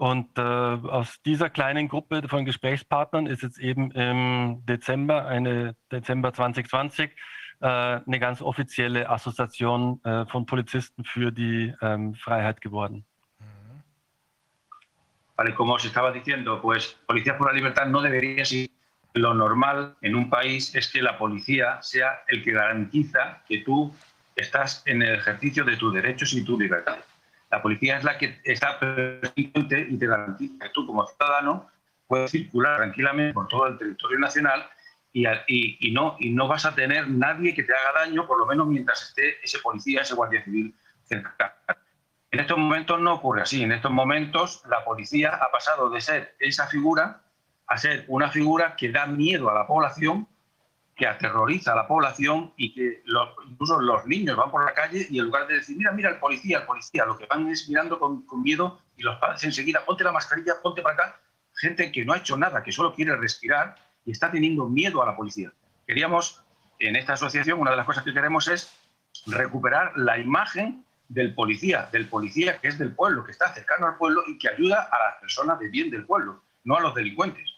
Und 0.00 0.38
äh, 0.38 0.40
aus 0.40 1.20
dieser 1.26 1.50
kleinen 1.50 1.86
Gruppe 1.86 2.22
von 2.26 2.46
Gesprächspartnern 2.46 3.26
ist 3.26 3.42
jetzt 3.42 3.58
eben 3.58 3.90
im 3.90 4.64
Dezember, 4.64 5.26
eine 5.26 5.76
Dezember 5.92 6.32
2020, 6.32 7.10
äh, 7.60 7.66
eine 7.66 8.18
ganz 8.18 8.40
offizielle 8.40 9.10
Assoziation 9.10 10.02
äh, 10.04 10.24
von 10.24 10.46
Polizisten 10.46 11.04
für 11.04 11.30
die 11.32 11.74
ähm, 11.82 12.14
Freiheit 12.14 12.62
geworden. 12.62 13.04
Vale, 15.36 15.52
como 15.52 15.74
os 15.74 15.84
estaba 15.84 16.10
diciendo, 16.10 16.62
pues 16.62 16.96
Policías 17.06 17.36
por 17.36 17.48
la 17.48 17.52
Libertad 17.52 17.86
no 17.86 18.00
debería 18.00 18.46
ser 18.46 18.70
lo 19.12 19.34
normal 19.34 19.96
en 20.00 20.14
un 20.14 20.30
país 20.30 20.74
es 20.74 20.90
que 20.90 21.02
la 21.02 21.18
policía 21.18 21.82
sea 21.82 22.22
el 22.28 22.42
que 22.42 22.52
garantiza 22.52 23.42
que 23.46 23.58
tú 23.58 23.94
estás 24.34 24.82
en 24.86 25.02
el 25.02 25.16
ejercicio 25.16 25.62
de 25.62 25.76
tus 25.76 25.92
derechos 25.92 26.32
y 26.32 26.42
tus 26.42 26.58
libertades. 26.58 27.09
La 27.50 27.60
policía 27.60 27.98
es 27.98 28.04
la 28.04 28.16
que 28.16 28.40
está 28.44 28.78
presente 28.78 29.86
y 29.90 29.98
te 29.98 30.06
garantiza 30.06 30.64
que 30.64 30.70
tú 30.70 30.86
como 30.86 31.06
ciudadano 31.06 31.68
puedes 32.06 32.30
circular 32.30 32.76
tranquilamente 32.78 33.34
por 33.34 33.48
todo 33.48 33.66
el 33.66 33.78
territorio 33.78 34.18
nacional 34.18 34.68
y, 35.12 35.92
no, 35.92 36.16
y 36.20 36.30
no 36.30 36.46
vas 36.46 36.64
a 36.64 36.74
tener 36.74 37.08
nadie 37.08 37.54
que 37.54 37.64
te 37.64 37.72
haga 37.74 38.04
daño, 38.04 38.26
por 38.26 38.38
lo 38.38 38.46
menos 38.46 38.68
mientras 38.68 39.02
esté 39.02 39.42
ese 39.42 39.58
policía, 39.58 40.02
ese 40.02 40.14
guardia 40.14 40.44
civil 40.44 40.74
cerca. 41.02 41.56
En 42.30 42.38
estos 42.38 42.58
momentos 42.58 43.00
no 43.00 43.14
ocurre 43.14 43.42
así. 43.42 43.62
En 43.62 43.72
estos 43.72 43.90
momentos 43.90 44.62
la 44.68 44.84
policía 44.84 45.30
ha 45.34 45.50
pasado 45.50 45.90
de 45.90 46.00
ser 46.00 46.36
esa 46.38 46.68
figura 46.68 47.22
a 47.66 47.76
ser 47.76 48.04
una 48.08 48.30
figura 48.30 48.76
que 48.76 48.90
da 48.90 49.06
miedo 49.06 49.50
a 49.50 49.54
la 49.54 49.66
población, 49.66 50.28
que 51.00 51.06
aterroriza 51.06 51.72
a 51.72 51.76
la 51.76 51.88
población 51.88 52.52
y 52.58 52.74
que 52.74 53.02
incluso 53.48 53.80
los 53.80 54.04
niños 54.04 54.36
van 54.36 54.50
por 54.50 54.66
la 54.66 54.74
calle 54.74 55.06
y 55.08 55.18
en 55.18 55.24
lugar 55.24 55.46
de 55.46 55.54
decir, 55.54 55.74
mira, 55.78 55.92
mira, 55.92 56.10
el 56.10 56.18
policía, 56.18 56.58
el 56.58 56.66
policía, 56.66 57.06
lo 57.06 57.16
que 57.16 57.24
van 57.24 57.48
es 57.48 57.66
mirando 57.70 57.98
con, 57.98 58.22
miedo 58.42 58.78
y 58.98 59.02
los 59.02 59.16
padres 59.16 59.42
enseguida, 59.44 59.82
ponte 59.86 60.04
la 60.04 60.12
mascarilla, 60.12 60.60
ponte 60.62 60.82
para 60.82 60.96
acá. 60.96 61.20
Gente 61.54 61.90
que 61.90 62.04
no 62.04 62.12
ha 62.12 62.18
hecho 62.18 62.36
nada, 62.36 62.62
que 62.62 62.70
solo 62.70 62.94
quiere 62.94 63.16
respirar 63.16 63.76
y 64.04 64.10
está 64.10 64.30
teniendo 64.30 64.68
miedo 64.68 65.02
a 65.02 65.06
la 65.06 65.16
policía. 65.16 65.50
Queríamos, 65.86 66.44
en 66.78 66.96
esta 66.96 67.14
asociación, 67.14 67.58
una 67.58 67.70
de 67.70 67.78
las 67.78 67.86
cosas 67.86 68.04
que 68.04 68.12
queremos 68.12 68.46
es 68.48 68.70
recuperar 69.24 69.96
la 69.96 70.18
imagen 70.18 70.84
del 71.08 71.34
policía, 71.34 71.88
del 71.90 72.08
policía 72.08 72.58
que 72.58 72.68
es 72.68 72.78
del 72.78 72.94
pueblo, 72.94 73.24
que 73.24 73.32
está 73.32 73.54
cercano 73.54 73.86
al 73.86 73.96
pueblo 73.96 74.22
y 74.26 74.36
que 74.36 74.50
ayuda 74.50 74.90
a 74.92 74.98
las 74.98 75.14
personas 75.18 75.58
de 75.60 75.70
bien 75.70 75.88
del 75.88 76.04
pueblo, 76.04 76.42
no 76.64 76.76
a 76.76 76.80
los 76.80 76.94
delincuentes. 76.94 77.48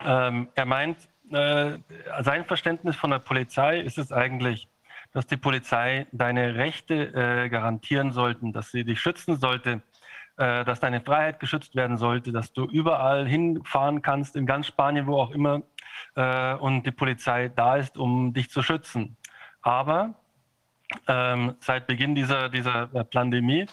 Ähm, 0.00 0.48
er 0.54 0.64
meint, 0.64 0.96
äh, 1.30 1.78
sein 2.20 2.44
Verständnis 2.44 2.96
von 2.96 3.10
der 3.10 3.18
Polizei 3.18 3.80
ist 3.80 3.98
es 3.98 4.12
eigentlich, 4.12 4.68
dass 5.12 5.26
die 5.26 5.36
Polizei 5.36 6.06
deine 6.12 6.56
Rechte 6.56 6.94
äh, 7.14 7.48
garantieren 7.48 8.12
sollten, 8.12 8.52
dass 8.52 8.70
sie 8.70 8.84
dich 8.84 9.00
schützen 9.00 9.38
sollte, 9.38 9.82
äh, 10.36 10.64
dass 10.64 10.80
deine 10.80 11.00
Freiheit 11.00 11.38
geschützt 11.38 11.76
werden 11.76 11.96
sollte, 11.96 12.32
dass 12.32 12.52
du 12.52 12.64
überall 12.64 13.26
hinfahren 13.26 14.02
kannst, 14.02 14.36
in 14.36 14.46
ganz 14.46 14.66
Spanien, 14.66 15.06
wo 15.06 15.16
auch 15.18 15.30
immer, 15.30 15.62
äh, 16.16 16.54
und 16.54 16.84
die 16.84 16.90
Polizei 16.90 17.48
da 17.48 17.76
ist, 17.76 17.96
um 17.96 18.32
dich 18.32 18.50
zu 18.50 18.62
schützen. 18.62 19.16
Aber 19.62 20.14
ähm, 21.06 21.54
seit 21.60 21.86
Beginn 21.86 22.14
dieser, 22.14 22.48
dieser 22.48 22.86
Pandemie 22.86 23.66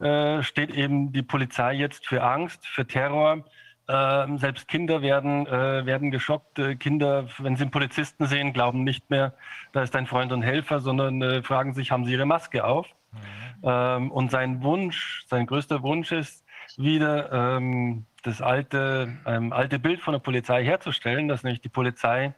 äh, 0.00 0.42
steht 0.42 0.70
eben 0.70 1.12
die 1.12 1.22
Polizei 1.22 1.74
jetzt 1.74 2.06
für 2.06 2.22
Angst, 2.22 2.66
für 2.66 2.86
Terror, 2.86 3.44
ähm, 3.88 4.38
selbst 4.38 4.68
Kinder 4.68 5.00
werden, 5.00 5.46
äh, 5.46 5.86
werden 5.86 6.10
geschockt. 6.10 6.58
Äh, 6.58 6.76
Kinder, 6.76 7.26
wenn 7.38 7.56
sie 7.56 7.62
einen 7.62 7.70
Polizisten 7.70 8.26
sehen, 8.26 8.52
glauben 8.52 8.84
nicht 8.84 9.08
mehr, 9.08 9.32
da 9.72 9.82
ist 9.82 9.96
ein 9.96 10.06
Freund 10.06 10.30
und 10.32 10.42
Helfer, 10.42 10.80
sondern 10.80 11.22
äh, 11.22 11.42
fragen 11.42 11.72
sich, 11.72 11.90
haben 11.90 12.04
sie 12.04 12.12
ihre 12.12 12.26
Maske 12.26 12.64
auf? 12.64 12.86
Mhm. 13.12 13.18
Ähm, 13.62 14.10
und 14.10 14.30
sein 14.30 14.62
Wunsch, 14.62 15.24
sein 15.28 15.46
größter 15.46 15.82
Wunsch 15.82 16.12
ist, 16.12 16.44
wieder 16.76 17.32
ähm, 17.32 18.04
das 18.22 18.42
alte, 18.42 19.16
ähm, 19.24 19.52
alte 19.52 19.78
Bild 19.78 20.00
von 20.02 20.12
der 20.12 20.20
Polizei 20.20 20.62
herzustellen, 20.64 21.28
dass 21.28 21.42
nämlich 21.42 21.62
die 21.62 21.70
Polizei 21.70 22.34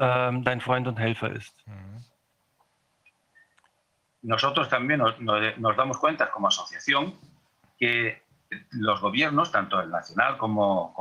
ähm, 0.00 0.42
dein 0.42 0.60
Freund 0.60 0.88
und 0.88 0.98
Helfer 0.98 1.30
ist. 1.30 1.54
Mhm. 1.66 2.04
Nosotros 4.22 4.68
también 4.68 4.98
nos, 4.98 5.14
nos 5.20 5.76
damos 5.76 5.96
cuenta 5.98 6.28
como 6.28 6.48
asociación 6.48 7.14
que 7.78 8.20
los 8.70 9.00
gobiernos, 9.00 9.52
tanto 9.52 9.80
el 9.80 9.90
nacional 9.90 10.38
como, 10.38 10.94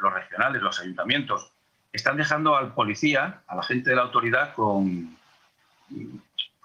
los 0.00 0.12
regionales, 0.12 0.62
los 0.62 0.80
ayuntamientos, 0.80 1.52
están 1.92 2.16
dejando 2.16 2.56
al 2.56 2.74
policía, 2.74 3.42
a 3.46 3.56
la 3.56 3.62
gente 3.62 3.90
de 3.90 3.96
la 3.96 4.02
autoridad, 4.02 4.54
con. 4.54 5.16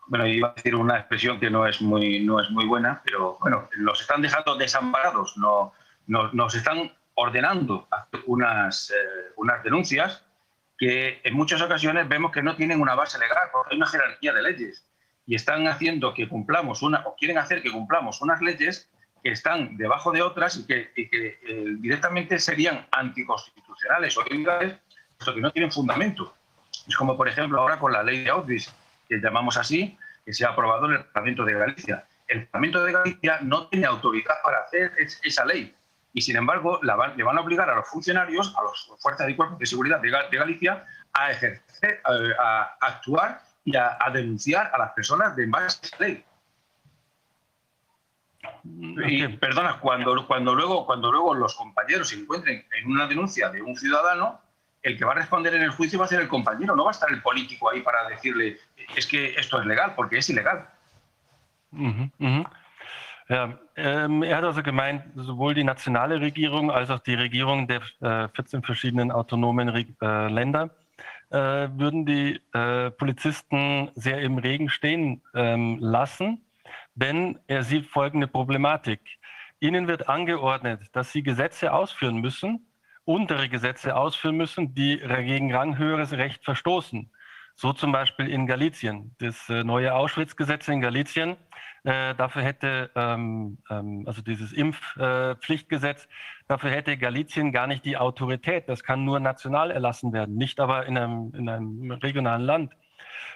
Bueno, 0.08 0.26
iba 0.26 0.50
a 0.50 0.54
decir 0.54 0.76
una 0.76 0.98
expresión 0.98 1.40
que 1.40 1.52
no 1.52 1.68
es 1.68 1.82
muy, 1.82 2.26
no 2.26 2.40
es 2.42 2.50
muy 2.50 2.66
buena, 2.66 3.02
pero 3.06 3.38
bueno, 3.40 3.70
los 3.74 4.02
están 4.02 4.24
dejando 4.24 4.56
desamparados, 4.56 5.38
no, 5.38 5.74
nos 6.08 6.56
están 6.56 6.92
ordenando 7.14 7.88
unas, 8.26 8.90
eh, 8.90 9.34
unas 9.36 9.64
denuncias 9.64 10.24
que 10.80 11.22
en 11.24 11.36
muchas 11.36 11.62
ocasiones 11.62 12.08
vemos 12.08 12.32
que 12.32 12.42
no 12.42 12.56
tienen 12.56 12.82
una 12.82 12.96
base 12.96 13.20
legal, 13.20 13.50
porque 13.52 13.74
hay 13.74 13.78
una 13.78 13.86
jerarquía 13.86 14.34
de 14.34 14.42
leyes 14.42 14.84
y 15.28 15.36
están 15.36 15.68
haciendo 15.68 16.14
que 16.16 16.28
cumplamos 16.28 16.82
una, 16.82 17.02
o 17.06 17.16
quieren 17.16 17.38
hacer 17.38 17.62
que 17.62 17.72
cumplamos 17.72 18.22
unas 18.22 18.42
leyes 18.42 18.90
que 19.24 19.32
están 19.32 19.78
debajo 19.78 20.12
de 20.12 20.22
otras 20.22 20.58
y 20.58 20.66
que, 20.66 20.92
eh, 20.96 21.40
directamente 21.80 22.40
serían 22.40 22.88
anticonstitucionales 22.92 24.18
o 24.18 24.24
ilegales, 24.30 24.78
puesto 25.18 25.36
que 25.36 25.42
no 25.42 25.52
tienen 25.52 25.72
fundamento. 25.72 26.36
Es 26.88 26.96
como, 26.96 27.18
por 27.18 27.28
ejemplo, 27.28 27.60
ahora 27.60 27.80
con 27.80 27.92
la 27.92 28.04
ley 28.04 28.24
de 28.24 28.30
Outris, 28.30 28.74
que 29.08 29.20
llamamos 29.20 29.58
así, 29.58 29.98
que 30.26 30.34
se 30.34 30.46
ha 30.46 30.50
aprobado 30.50 30.88
en 30.88 30.94
el 30.94 31.06
Parlamento 31.06 31.46
de 31.46 31.54
Galicia. 31.54 32.06
El 32.28 32.48
Parlamento 32.48 32.84
de 32.84 32.94
Galicia 32.94 33.40
no 33.42 33.68
tiene 33.68 33.88
autoridad 33.88 34.36
para 34.44 34.60
hacer 34.60 34.92
esa 35.24 35.46
ley 35.46 35.76
y, 36.14 36.22
sin 36.22 36.38
embargo, 36.38 36.80
le 36.82 37.24
van 37.24 37.38
a 37.38 37.42
obligar 37.42 37.70
a 37.70 37.76
los 37.76 37.88
funcionarios, 37.88 38.56
a 38.58 38.64
las 38.64 39.02
fuerzas 39.02 39.30
y 39.30 39.36
cuerpos 39.36 39.60
de 39.60 39.66
seguridad 39.66 40.00
de, 40.00 40.38
Galicia, 40.38 40.86
a 41.14 41.32
ejercer, 41.32 42.02
a, 42.40 42.76
actuar 42.82 43.42
y 43.64 43.76
a, 43.76 43.98
denunciar 44.12 44.72
a 44.74 44.78
las 44.80 44.92
personas 44.94 45.36
de 45.36 45.46
base 45.46 45.80
a 45.82 45.86
esa 45.88 45.98
ley. 46.00 46.26
Y 48.64 49.28
perdona, 49.38 49.80
cuando, 49.80 50.26
cuando, 50.26 50.56
luego, 50.56 50.86
cuando 50.86 51.12
luego 51.12 51.34
los 51.34 51.56
compañeros 51.56 52.10
se 52.10 52.16
encuentren 52.16 52.66
en 52.78 52.92
una 52.92 53.08
denuncia 53.08 53.50
de 53.50 53.62
un 53.62 53.76
ciudadano, 53.76 54.40
el 54.82 54.98
que 54.98 55.06
va 55.06 55.12
a 55.12 55.16
responder 55.16 55.54
en 55.56 55.64
el 55.64 55.72
juicio 55.72 56.00
va 56.00 56.06
a 56.06 56.08
ser 56.08 56.22
el 56.22 56.28
compañero, 56.28 56.76
no 56.76 56.86
va 56.86 56.92
a 56.92 56.94
estar 56.94 57.12
el 57.12 57.22
político 57.22 57.70
ahí 57.70 57.82
para 57.82 58.08
decirle 58.08 58.58
es 58.96 59.06
que 59.06 59.36
esto 59.36 59.60
es 59.60 59.66
legal, 59.66 59.94
porque 59.96 60.18
es 60.18 60.30
ilegal. 60.30 60.68
Mhm, 61.72 62.12
mhm. 62.18 62.46
Ja, 63.28 63.60
ähm, 63.76 64.24
er 64.24 64.38
hat 64.38 64.44
also 64.44 64.64
gemeint, 64.64 65.04
sowohl 65.16 65.54
die 65.54 65.64
nationale 65.64 66.20
Regierung 66.20 66.72
als 66.72 66.90
auch 66.90 67.00
die 67.00 67.14
Regierung 67.14 67.68
der 67.68 67.82
äh, 68.02 68.28
14 68.30 68.64
verschiedenen 68.64 69.12
autonomen 69.12 69.70
äh, 69.70 70.28
Länder 70.30 70.72
äh, 71.30 71.38
würden 71.38 72.08
die 72.08 72.42
äh, 72.54 72.90
Polizisten 72.90 73.92
sehr 73.94 74.20
im 74.22 74.40
Regen 74.40 74.68
stehen 74.70 75.22
ähm, 75.36 75.78
lassen 75.80 76.42
denn 77.00 77.40
er 77.48 77.64
sieht 77.64 77.88
folgende 77.88 78.28
Problematik. 78.28 79.00
Ihnen 79.60 79.88
wird 79.88 80.08
angeordnet, 80.08 80.82
dass 80.94 81.12
Sie 81.12 81.24
Gesetze 81.24 81.74
ausführen 81.74 82.18
müssen, 82.18 82.68
untere 83.06 83.50
Gesetze 83.50 83.96
ausführen 83.96 84.38
müssen, 84.38 84.74
die 84.76 84.98
gegen 84.98 85.54
ranghöheres 85.54 86.14
Recht 86.14 86.44
verstoßen. 86.44 87.12
So 87.56 87.74
zum 87.74 87.92
Beispiel 87.92 88.30
in 88.30 88.48
Galizien. 88.48 89.16
Das 89.20 89.50
äh, 89.50 89.66
neue 89.66 89.94
Auschwitz-Gesetz 89.94 90.70
in 90.70 90.80
Galizien, 90.80 91.36
äh, 91.84 92.16
dafür 92.16 92.42
hätte, 92.42 92.90
ähm, 92.96 93.58
ähm, 93.70 94.04
also 94.06 94.22
dieses 94.22 94.54
Impfpflichtgesetz, 94.54 96.06
äh, 96.06 96.08
dafür 96.48 96.72
hätte 96.72 96.98
Galizien 96.98 97.52
gar 97.52 97.68
nicht 97.68 97.84
die 97.84 97.98
Autorität. 97.98 98.70
Das 98.70 98.84
kann 98.84 99.04
nur 99.04 99.20
national 99.20 99.72
erlassen 99.72 100.14
werden, 100.14 100.36
nicht 100.36 100.62
aber 100.62 100.86
in 100.86 100.98
einem, 100.98 101.34
in 101.36 101.50
einem 101.50 101.92
regionalen 101.92 102.44
Land. 102.44 102.74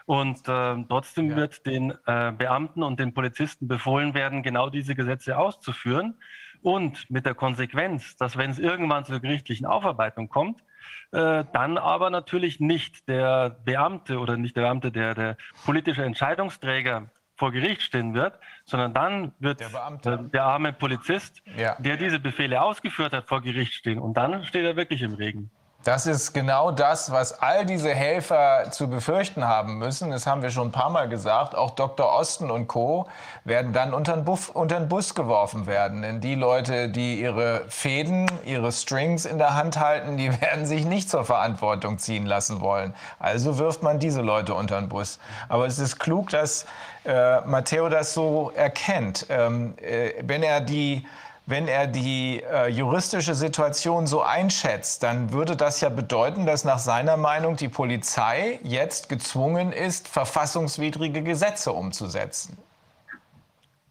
Und 0.05 0.47
äh, 0.47 0.75
trotzdem 0.87 1.31
ja. 1.31 1.35
wird 1.35 1.65
den 1.65 1.91
äh, 2.05 2.31
Beamten 2.31 2.83
und 2.83 2.99
den 2.99 3.13
Polizisten 3.13 3.67
befohlen 3.67 4.13
werden, 4.13 4.43
genau 4.43 4.69
diese 4.69 4.95
Gesetze 4.95 5.37
auszuführen. 5.37 6.15
und 6.61 7.09
mit 7.09 7.25
der 7.25 7.35
Konsequenz, 7.35 8.15
dass 8.15 8.37
wenn 8.37 8.49
es 8.49 8.59
irgendwann 8.59 9.03
zur 9.05 9.19
gerichtlichen 9.19 9.65
Aufarbeitung 9.65 10.29
kommt, 10.29 10.63
äh, 11.11 11.43
dann 11.53 11.77
aber 11.77 12.09
natürlich 12.09 12.59
nicht 12.59 13.07
der 13.07 13.51
Beamte 13.65 14.19
oder 14.19 14.37
nicht 14.37 14.55
der 14.55 14.63
Beamte, 14.63 14.91
der, 14.91 15.13
der 15.13 15.37
politische 15.65 16.03
Entscheidungsträger 16.03 17.09
vor 17.35 17.51
Gericht 17.51 17.81
stehen 17.81 18.13
wird, 18.13 18.39
sondern 18.65 18.93
dann 18.93 19.33
wird 19.39 19.59
der, 19.59 19.69
Beamte. 19.69 20.29
der 20.33 20.43
arme 20.43 20.73
Polizist, 20.73 21.41
ja. 21.57 21.75
der 21.79 21.97
diese 21.97 22.19
Befehle 22.19 22.61
ausgeführt 22.61 23.13
hat, 23.13 23.27
vor 23.27 23.41
Gericht 23.41 23.73
stehen. 23.73 23.99
Und 23.99 24.15
dann 24.15 24.43
steht 24.45 24.65
er 24.65 24.75
wirklich 24.75 25.01
im 25.01 25.13
Regen. 25.15 25.51
Das 25.83 26.05
ist 26.05 26.31
genau 26.31 26.71
das, 26.71 27.11
was 27.11 27.41
all 27.41 27.65
diese 27.65 27.93
Helfer 27.93 28.71
zu 28.71 28.89
befürchten 28.89 29.45
haben 29.45 29.79
müssen. 29.79 30.11
Das 30.11 30.25
haben 30.25 30.41
wir 30.41 30.49
schon 30.49 30.69
ein 30.69 30.71
paar 30.71 30.89
Mal 30.89 31.09
gesagt. 31.09 31.55
Auch 31.55 31.71
Dr. 31.71 32.07
Osten 32.07 32.49
und 32.49 32.67
Co. 32.67 33.05
werden 33.43 33.73
dann 33.73 33.93
unter 33.93 34.15
den, 34.15 34.23
Buff, 34.23 34.47
unter 34.47 34.79
den 34.79 34.87
Bus 34.87 35.13
geworfen 35.13 35.67
werden. 35.67 36.01
Denn 36.01 36.21
die 36.21 36.35
Leute, 36.35 36.87
die 36.87 37.19
ihre 37.19 37.65
Fäden, 37.67 38.31
ihre 38.45 38.71
Strings 38.71 39.25
in 39.25 39.37
der 39.37 39.55
Hand 39.55 39.77
halten, 39.77 40.15
die 40.15 40.31
werden 40.41 40.65
sich 40.65 40.85
nicht 40.85 41.09
zur 41.09 41.25
Verantwortung 41.25 41.97
ziehen 41.97 42.25
lassen 42.25 42.61
wollen. 42.61 42.93
Also 43.19 43.57
wirft 43.57 43.83
man 43.83 43.99
diese 43.99 44.21
Leute 44.21 44.53
unter 44.53 44.79
den 44.79 44.87
Bus. 44.87 45.19
Aber 45.49 45.67
es 45.67 45.79
ist 45.79 45.99
klug, 45.99 46.29
dass 46.29 46.65
äh, 47.03 47.41
Matteo 47.41 47.89
das 47.89 48.13
so 48.13 48.53
erkennt. 48.55 49.25
Ähm, 49.27 49.73
äh, 49.81 50.13
wenn 50.21 50.43
er 50.43 50.61
die 50.61 51.05
wenn 51.45 51.67
er 51.67 51.87
die 51.87 52.41
äh, 52.41 52.67
juristische 52.67 53.35
Situation 53.35 54.07
so 54.07 54.21
einschätzt, 54.21 55.03
dann 55.03 55.33
würde 55.33 55.55
das 55.55 55.81
ja 55.81 55.89
bedeuten, 55.89 56.45
dass 56.45 56.63
nach 56.63 56.79
seiner 56.79 57.17
Meinung 57.17 57.57
die 57.57 57.67
Polizei 57.67 58.59
jetzt 58.63 59.09
gezwungen 59.09 59.73
ist, 59.73 60.07
verfassungswidrige 60.07 61.21
Gesetze 61.21 61.73
umzusetzen. 61.73 62.57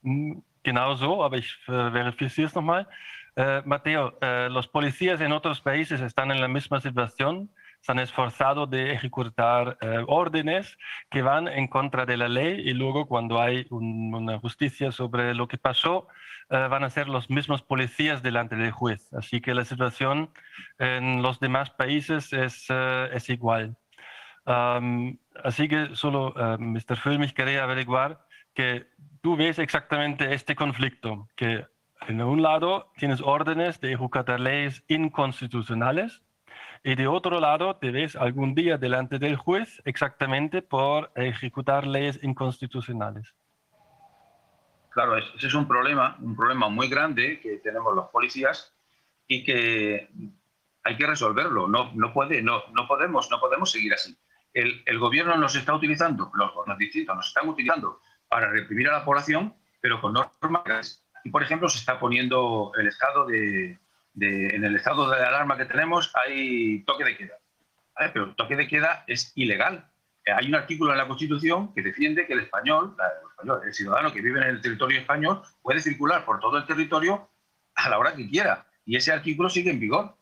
Hm, 0.02 0.42
genau 0.62 0.94
so, 0.94 1.22
aber 1.22 1.36
ich 1.36 1.58
äh, 1.68 1.90
verifiziere 1.90 2.48
es 2.48 2.54
nochmal. 2.54 2.86
Äh, 3.36 3.62
Mateo, 3.64 4.12
äh, 4.20 4.48
los 4.48 4.66
policías 4.66 5.20
en 5.20 5.32
otros 5.32 5.60
países 5.60 6.00
están 6.00 6.30
en 6.30 6.40
la 6.40 6.48
misma 6.48 6.80
situación. 6.80 7.50
se 7.82 7.90
han 7.90 7.98
esforzado 7.98 8.66
de 8.66 8.92
ejecutar 8.92 9.76
eh, 9.80 10.04
órdenes 10.06 10.78
que 11.10 11.22
van 11.22 11.48
en 11.48 11.66
contra 11.66 12.06
de 12.06 12.16
la 12.16 12.28
ley 12.28 12.60
y 12.60 12.74
luego 12.74 13.06
cuando 13.06 13.40
hay 13.40 13.66
un, 13.70 14.14
una 14.14 14.38
justicia 14.38 14.92
sobre 14.92 15.34
lo 15.34 15.48
que 15.48 15.58
pasó, 15.58 16.06
eh, 16.52 16.68
van 16.68 16.84
a 16.84 16.90
ser 16.90 17.08
los 17.08 17.30
mismos 17.30 17.62
policías 17.62 18.22
delante 18.22 18.56
del 18.56 18.72
juez. 18.72 19.10
Así 19.14 19.40
que 19.40 19.54
la 19.54 19.64
situación 19.64 20.30
en 20.78 21.22
los 21.22 21.40
demás 21.40 21.70
países 21.70 22.30
es, 22.34 22.68
uh, 22.68 23.06
es 23.10 23.30
igual. 23.30 23.78
Um, 24.44 25.16
así 25.42 25.66
que 25.66 25.96
solo, 25.96 26.34
uh, 26.36 26.58
Mr. 26.58 26.98
Fulmich 26.98 27.32
quería 27.32 27.64
averiguar 27.64 28.26
que 28.52 28.86
tú 29.22 29.34
ves 29.34 29.58
exactamente 29.58 30.34
este 30.34 30.54
conflicto, 30.54 31.26
que 31.36 31.64
en 32.06 32.20
un 32.20 32.42
lado 32.42 32.92
tienes 32.98 33.22
órdenes 33.22 33.80
de 33.80 33.94
ejecutar 33.94 34.38
leyes 34.38 34.84
inconstitucionales, 34.88 36.20
y 36.84 36.96
de 36.96 37.06
otro 37.06 37.40
lado 37.40 37.76
te 37.76 37.92
ves 37.92 38.14
algún 38.14 38.54
día 38.54 38.76
delante 38.76 39.18
del 39.18 39.36
juez 39.36 39.80
exactamente 39.86 40.60
por 40.60 41.12
ejecutar 41.14 41.86
leyes 41.86 42.18
inconstitucionales. 42.22 43.34
Claro, 44.92 45.16
ese 45.16 45.46
es 45.46 45.54
un 45.54 45.66
problema, 45.66 46.16
un 46.20 46.36
problema 46.36 46.68
muy 46.68 46.88
grande 46.88 47.40
que 47.40 47.58
tenemos 47.58 47.94
los 47.94 48.10
policías 48.10 48.74
y 49.26 49.42
que 49.42 50.10
hay 50.84 50.96
que 50.96 51.06
resolverlo. 51.06 51.66
No, 51.68 51.92
no, 51.94 52.12
puede, 52.12 52.42
no, 52.42 52.62
no, 52.72 52.86
podemos, 52.86 53.30
no 53.30 53.40
podemos 53.40 53.70
seguir 53.70 53.94
así. 53.94 54.16
El, 54.52 54.82
el 54.84 54.98
gobierno 54.98 55.36
nos 55.36 55.54
está 55.54 55.74
utilizando, 55.74 56.30
los 56.34 56.52
gobiernos 56.52 56.78
distintos 56.78 57.16
nos 57.16 57.28
están 57.28 57.48
utilizando 57.48 58.00
para 58.28 58.50
reprimir 58.50 58.88
a 58.88 58.98
la 58.98 59.04
población, 59.04 59.54
pero 59.80 60.00
con 60.00 60.14
normas. 60.14 61.04
Y, 61.24 61.30
por 61.30 61.42
ejemplo, 61.42 61.68
se 61.68 61.78
está 61.78 61.98
poniendo 61.98 62.72
el 62.76 62.88
estado 62.88 63.26
de, 63.26 63.78
en 64.14 64.64
el 64.64 64.76
estado 64.76 65.10
de 65.10 65.24
alarma 65.24 65.56
que 65.56 65.66
tenemos 65.66 66.12
hay 66.14 66.82
toque 66.84 67.04
de 67.04 67.16
queda. 67.16 67.34
Pero 68.12 68.34
toque 68.34 68.56
de 68.56 68.68
queda 68.68 69.04
es 69.06 69.32
ilegal. 69.36 69.88
Hay 70.26 70.48
un 70.48 70.54
artículo 70.54 70.92
en 70.92 70.98
la 70.98 71.08
Constitución 71.08 71.74
que 71.74 71.82
defiende 71.82 72.26
que 72.26 72.34
el 72.34 72.40
español, 72.40 72.96
el, 73.64 73.74
ciudadano 73.74 74.12
que 74.12 74.20
vive 74.20 74.40
en 74.40 74.48
el 74.48 74.60
territorio 74.60 75.00
español, 75.00 75.42
puede 75.62 75.80
circular 75.80 76.24
por 76.24 76.40
todo 76.40 76.58
el 76.58 76.66
territorio 76.66 77.28
a 77.74 77.88
la 77.88 77.98
hora 77.98 78.14
que 78.14 78.28
quiera. 78.28 78.66
Y 78.84 78.96
ese 78.96 79.12
artículo 79.12 79.48
sigue 79.48 79.70
en 79.70 79.80
vigor. 79.80 80.16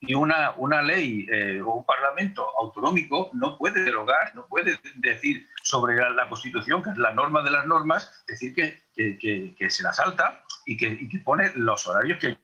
Y 0.00 0.14
una, 0.14 0.50
una 0.56 0.82
ley 0.82 1.26
eh, 1.30 1.60
o 1.62 1.76
un 1.76 1.84
parlamento 1.84 2.44
autonómico 2.58 3.30
no 3.34 3.56
puede 3.56 3.84
derogar, 3.84 4.34
no 4.34 4.46
puede 4.48 4.76
decir 4.96 5.48
sobre 5.62 5.94
la, 5.94 6.28
Constitución, 6.28 6.82
que 6.82 6.90
es 6.90 6.96
la 6.96 7.12
norma 7.12 7.40
de 7.42 7.52
las 7.52 7.66
normas, 7.66 8.24
decir 8.26 8.52
que, 8.52 8.82
que, 8.96 9.54
que, 9.56 9.70
se 9.70 9.84
la 9.84 9.92
salta 9.92 10.42
y 10.66 10.76
que, 10.76 10.88
y 10.88 11.08
que 11.08 11.18
pone 11.18 11.52
los 11.54 11.86
horarios 11.86 12.18
que 12.18 12.36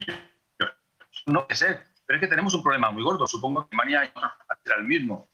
no 1.26 1.46
sé 1.48 1.56
ser. 1.56 1.86
Pero 2.06 2.18
es 2.18 2.20
que 2.20 2.28
tenemos 2.28 2.54
un 2.54 2.62
problema 2.62 2.90
muy 2.90 3.02
gordo. 3.02 3.26
Supongo 3.26 3.68
que 3.68 3.76
mañana 3.76 4.10
será 4.64 4.76
el 4.78 4.84
mismo. 4.84 5.28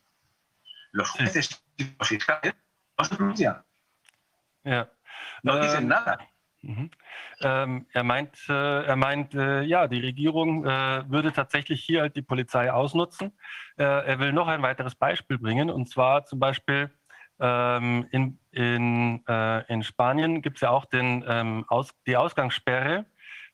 Los 0.93 1.11
jueces 1.11 1.63
y 1.77 1.85
los 1.99 2.09
fiscales 2.09 2.55
no 2.99 3.05
se 3.05 3.17
pronuncian. 3.17 3.65
Ja. 4.65 4.89
No 5.43 5.61
dicen 5.61 5.87
nada. 5.87 6.19
Mhm. 6.65 6.91
Ähm, 7.43 7.87
er 7.93 8.05
meint, 8.05 8.39
äh, 8.49 8.85
er 8.85 8.97
meint 8.97 9.35
äh, 9.35 9.63
ja, 9.63 9.87
die 9.87 10.01
Regierung 10.01 10.65
äh, 10.65 11.05
würde 11.11 11.33
tatsächlich 11.33 11.85
hier 11.85 12.01
halt 12.01 12.17
die 12.17 12.23
Polizei 12.23 12.73
ausnutzen. 12.73 13.37
Äh, 13.77 13.85
er 13.85 14.19
will 14.19 14.33
noch 14.33 14.49
ein 14.49 14.63
weiteres 14.63 14.95
Beispiel 14.95 15.39
bringen, 15.39 15.71
und 15.71 15.91
zwar 15.91 16.25
zum 16.25 16.39
Beispiel 16.39 16.91
ähm, 17.41 18.07
in, 18.13 18.39
in, 18.53 19.27
äh, 19.29 19.73
in 19.73 19.83
Spanien 19.83 20.41
gibt 20.41 20.57
es 20.57 20.61
ja 20.63 20.71
auch 20.71 20.87
den, 20.87 21.25
ähm, 21.29 21.65
Aus, 21.69 21.91
die 22.07 22.17
Ausgangssperre. 22.17 23.05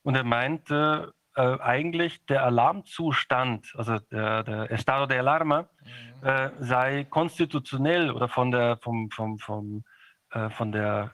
Und 0.03 0.15
er 0.15 0.25
meint, 0.25 0.71
äh, 0.71 1.07
eigentlich 1.37 2.27
der 2.27 2.45
Alarmzustand, 2.45 3.73
also 3.77 3.99
der, 3.99 4.43
der 4.43 4.71
Estado 4.71 5.07
de 5.07 5.19
Alarma, 5.19 5.69
mhm. 6.23 6.51
sei 6.59 7.05
konstitutionell 7.05 8.11
oder 8.11 8.29
von 8.29 8.51
der, 8.51 8.79
vom, 8.79 9.11
vom, 9.11 9.39
vom, 9.39 9.85
von 10.51 10.73
der 10.73 11.13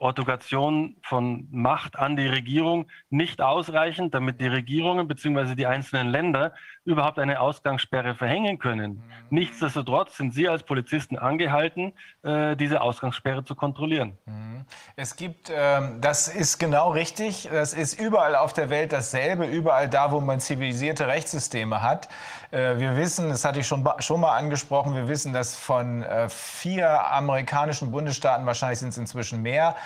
Ortogation 0.00 0.96
von 1.02 1.46
Macht 1.50 1.98
an 1.98 2.16
die 2.16 2.26
Regierung 2.26 2.86
nicht 3.10 3.42
ausreichend, 3.42 4.14
damit 4.14 4.40
die 4.40 4.46
Regierungen 4.46 5.06
bzw. 5.06 5.54
die 5.54 5.66
einzelnen 5.66 6.08
Länder 6.08 6.54
überhaupt 6.84 7.18
eine 7.18 7.40
Ausgangssperre 7.40 8.14
verhängen 8.14 8.58
können. 8.58 8.92
Mhm. 8.92 9.02
Nichtsdestotrotz 9.30 10.16
sind 10.16 10.32
Sie 10.32 10.48
als 10.48 10.62
Polizisten 10.62 11.18
angehalten, 11.18 11.92
äh, 12.22 12.56
diese 12.56 12.80
Ausgangssperre 12.80 13.44
zu 13.44 13.54
kontrollieren. 13.54 14.16
Mhm. 14.24 14.64
Es 14.96 15.16
gibt, 15.16 15.52
ähm, 15.54 16.00
das 16.00 16.28
ist 16.28 16.58
genau 16.58 16.90
richtig, 16.92 17.48
das 17.52 17.74
ist 17.74 18.00
überall 18.00 18.34
auf 18.34 18.52
der 18.52 18.70
Welt 18.70 18.92
dasselbe, 18.92 19.44
überall 19.46 19.88
da, 19.88 20.10
wo 20.10 20.20
man 20.20 20.40
zivilisierte 20.40 21.06
Rechtssysteme 21.06 21.82
hat. 21.82 22.08
Äh, 22.50 22.78
wir 22.78 22.96
wissen, 22.96 23.28
das 23.28 23.44
hatte 23.44 23.60
ich 23.60 23.66
schon, 23.66 23.86
schon 23.98 24.20
mal 24.20 24.36
angesprochen, 24.36 24.94
wir 24.94 25.06
wissen, 25.06 25.32
dass 25.32 25.56
von 25.56 26.02
äh, 26.02 26.28
vier 26.28 27.12
amerikanischen 27.12 27.90
Bundesstaaten, 27.90 28.46
wahrscheinlich 28.46 28.78
sind 28.78 28.90
es 28.90 28.98
inzwischen 28.98 29.42
mehr, 29.42 29.76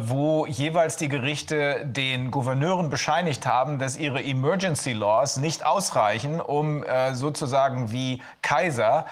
wo 0.00 0.46
jeweils 0.46 0.96
die 0.96 1.08
Gerichte 1.08 1.84
den 1.84 2.30
Gouverneuren 2.30 2.90
bescheinigt 2.90 3.46
haben, 3.46 3.78
dass 3.78 3.96
ihre 3.96 4.22
Emergency 4.22 4.92
Laws 4.92 5.36
nicht 5.36 5.64
ausreichen, 5.64 6.27
um 6.40 6.84
sozusagen 7.12 7.92
wie 7.92 8.22
Kaiser 8.42 9.06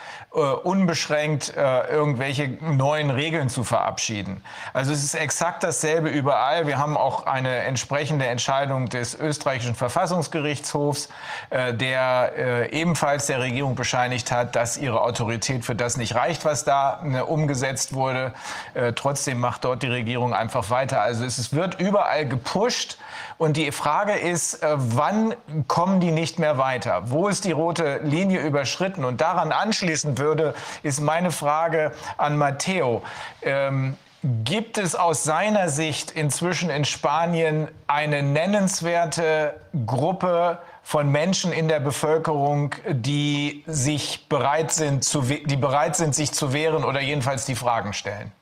unbeschränkt 0.63 1.55
irgendwelche 1.57 2.49
neuen 2.61 3.11
Regeln 3.11 3.49
zu 3.49 3.65
verabschieden. 3.65 4.43
Also 4.73 4.93
es 4.93 5.05
ist 5.05 5.15
exakt 5.15 5.63
dasselbe 5.63 6.09
überall. 6.09 6.67
Wir 6.67 6.79
haben 6.79 6.97
auch 6.97 7.27
eine 7.27 7.59
entsprechende 7.59 8.27
Entscheidung 8.27 8.89
des 8.89 9.15
österreichischen 9.15 9.75
Verfassungsgerichtshofs, 9.75 11.09
der 11.51 12.73
eben 12.73 12.87
ebenfalls 12.87 13.27
der 13.27 13.41
Regierung 13.41 13.75
bescheinigt 13.75 14.31
hat, 14.31 14.55
dass 14.55 14.77
ihre 14.77 15.01
Autorität 15.03 15.65
für 15.65 15.75
das 15.75 15.97
nicht 15.97 16.15
reicht, 16.15 16.45
was 16.45 16.65
da 16.65 17.03
äh, 17.05 17.21
umgesetzt 17.21 17.95
wurde. 17.95 18.33
Äh, 18.75 18.93
trotzdem 18.93 19.41
macht 19.41 19.65
dort 19.65 19.83
die 19.83 19.89
Regierung 19.89 20.33
einfach 20.33 20.71
weiter. 20.71 21.03
Also 21.03 21.25
es 21.25 21.53
wird 21.53 21.81
überall 21.81 22.27
gepusht. 22.27 22.97
Und 23.39 23.57
die 23.57 23.73
Frage 23.73 24.13
ist, 24.13 24.63
äh, 24.63 24.75
wann 24.77 25.35
kommen 25.69 26.01
die 26.01 26.11
nicht 26.11 26.39
mehr 26.39 26.59
weiter? 26.59 27.11
Wo 27.11 27.29
ist 27.29 27.45
die 27.45 27.53
rote 27.53 27.99
Linie 28.03 28.41
überschritten? 28.41 29.05
Und 29.05 29.21
daran 29.21 29.53
anschließend 29.53 30.19
würde, 30.19 30.55
ist 30.83 31.01
meine 31.01 31.31
Frage 31.31 31.93
an 32.17 32.37
Matteo. 32.37 33.03
Ähm, 33.43 33.97
Gibt 34.23 34.77
es 34.77 34.97
aus 34.97 35.23
seiner 35.23 35.69
Sicht 35.69 36.11
inzwischen 36.11 36.69
in 36.69 36.85
Spanien 36.85 37.69
eine 37.87 38.23
nennenswerte 38.23 39.61
Gruppe 39.87 40.59
von 40.83 41.13
Menschen 41.13 41.53
in 41.53 41.69
der 41.69 41.81
Bevölkerung, 41.81 42.75
die 42.89 43.63
sich 43.67 44.29
bereit 44.29 44.73
sind, 44.73 45.05
zu, 45.05 45.23
die 45.23 45.57
bereit 45.57 45.95
sind, 45.97 46.15
sich 46.15 46.33
zu 46.33 46.53
wehren 46.53 46.83
oder 46.85 47.01
jedenfalls 47.01 47.45
die 47.45 47.55
Fragen 47.55 47.93
stellen. 47.93 48.33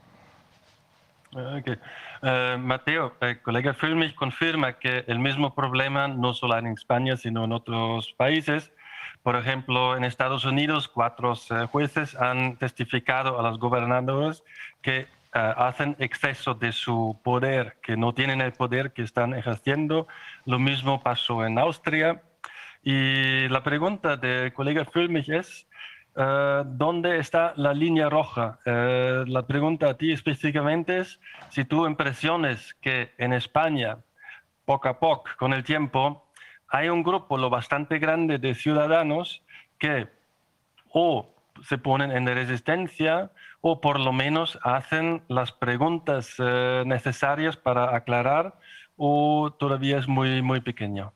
Okay. 1.34 1.76
Uh, 2.24 2.56
Mateo, 2.56 3.14
el 3.20 3.42
colega 3.42 3.74
Filmich 3.74 4.14
confirma 4.14 4.78
que 4.78 5.04
el 5.08 5.18
mismo 5.18 5.54
problema 5.54 6.08
no 6.08 6.32
solo 6.32 6.56
en 6.56 6.68
España, 6.68 7.18
sino 7.18 7.44
en 7.44 7.52
otros 7.52 8.14
países. 8.14 8.72
Por 9.22 9.36
ejemplo, 9.36 9.94
en 9.94 10.04
Estados 10.04 10.46
Unidos, 10.46 10.88
cuatro 10.88 11.32
uh, 11.32 11.66
jueces 11.66 12.14
han 12.14 12.56
testificado 12.56 13.38
a 13.38 13.42
los 13.42 13.58
gobernadores 13.58 14.42
que 14.80 15.06
hacen 15.32 15.96
exceso 15.98 16.54
de 16.54 16.72
su 16.72 17.20
poder, 17.22 17.76
que 17.82 17.94
no 17.94 18.14
tienen 18.14 18.40
el 18.40 18.52
poder 18.52 18.92
que 18.92 19.02
están 19.02 19.34
ejerciendo. 19.34 20.08
Lo 20.46 20.58
mismo 20.58 21.02
pasó 21.02 21.44
en 21.44 21.58
Austria. 21.58 22.22
Y 22.82 23.48
la 23.48 23.62
pregunta 23.62 24.16
del 24.16 24.52
colega 24.54 24.86
Füllmich 24.86 25.28
es, 25.28 25.66
uh, 26.16 26.64
¿dónde 26.64 27.18
está 27.18 27.52
la 27.56 27.72
línea 27.72 28.08
roja? 28.08 28.58
Uh, 28.66 29.24
la 29.26 29.46
pregunta 29.46 29.90
a 29.90 29.94
ti 29.94 30.12
específicamente 30.12 30.98
es 30.98 31.20
si 31.50 31.64
tú 31.64 31.86
impresiones 31.86 32.74
que 32.80 33.12
en 33.18 33.32
España, 33.32 33.98
poco 34.64 34.88
a 34.88 34.98
poco, 34.98 35.30
con 35.38 35.52
el 35.52 35.64
tiempo, 35.64 36.30
hay 36.68 36.88
un 36.88 37.02
grupo 37.02 37.38
lo 37.38 37.50
bastante 37.50 37.98
grande 37.98 38.38
de 38.38 38.54
ciudadanos 38.54 39.42
que 39.78 40.08
o 40.92 41.34
se 41.62 41.78
ponen 41.78 42.10
en 42.10 42.26
resistencia 42.26 43.30
o 43.60 43.80
por 43.80 44.00
lo 44.00 44.12
menos 44.12 44.58
hacen 44.62 45.22
las 45.28 45.52
preguntas 45.52 46.38
uh, 46.38 46.84
necesarias 46.84 47.56
para 47.56 47.94
aclarar 47.96 48.54
o 48.96 49.52
todavía 49.58 49.98
es 49.98 50.08
muy, 50.08 50.42
muy 50.42 50.60
pequeño. 50.60 51.12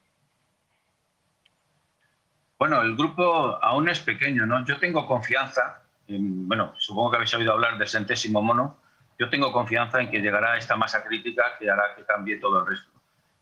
Bueno, 2.58 2.82
el 2.82 2.96
grupo 2.96 3.58
aún 3.62 3.88
es 3.88 4.00
pequeño, 4.00 4.44
¿no? 4.44 4.64
Yo 4.64 4.78
tengo 4.78 5.06
confianza, 5.06 5.82
en, 6.08 6.48
bueno, 6.48 6.74
supongo 6.76 7.10
que 7.10 7.16
habéis 7.16 7.34
oído 7.34 7.52
hablar 7.52 7.78
del 7.78 7.88
centésimo 7.88 8.42
mono, 8.42 8.78
yo 9.16 9.30
tengo 9.30 9.52
confianza 9.52 10.00
en 10.00 10.10
que 10.10 10.20
llegará 10.20 10.56
esta 10.56 10.76
masa 10.76 11.04
crítica 11.04 11.56
que 11.58 11.70
hará 11.70 11.94
que 11.94 12.04
cambie 12.04 12.38
todo 12.38 12.60
el 12.60 12.66
resto. 12.66 12.90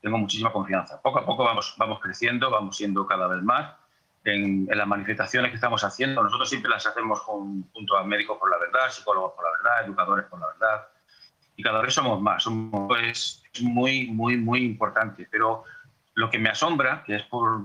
Tengo 0.02 0.18
muchísima 0.18 0.52
confianza. 0.52 1.00
Poco 1.00 1.18
a 1.18 1.26
poco 1.26 1.44
vamos, 1.44 1.74
vamos 1.78 2.00
creciendo, 2.00 2.50
vamos 2.50 2.76
siendo 2.76 3.06
cada 3.06 3.26
vez 3.26 3.42
más. 3.42 3.74
En, 4.24 4.66
en 4.70 4.78
las 4.78 4.86
manifestaciones 4.86 5.50
que 5.50 5.54
estamos 5.54 5.82
haciendo, 5.84 6.22
nosotros 6.22 6.48
siempre 6.48 6.70
las 6.70 6.86
hacemos 6.86 7.22
con, 7.22 7.62
junto 7.72 7.96
a 7.96 8.04
médicos 8.04 8.38
por 8.38 8.50
la 8.50 8.58
verdad, 8.58 8.90
psicólogos 8.90 9.32
por 9.32 9.44
la 9.44 9.50
verdad, 9.52 9.86
educadores 9.86 10.26
por 10.26 10.40
la 10.40 10.48
verdad, 10.48 10.88
y 11.56 11.62
cada 11.62 11.80
vez 11.80 11.94
somos 11.94 12.20
más. 12.20 12.42
Somos, 12.42 12.90
es 13.02 13.42
muy, 13.62 14.08
muy, 14.08 14.36
muy 14.36 14.64
importante. 14.64 15.26
Pero 15.30 15.64
lo 16.14 16.28
que 16.28 16.38
me 16.38 16.50
asombra, 16.50 17.02
que 17.04 17.16
es 17.16 17.22
por 17.24 17.62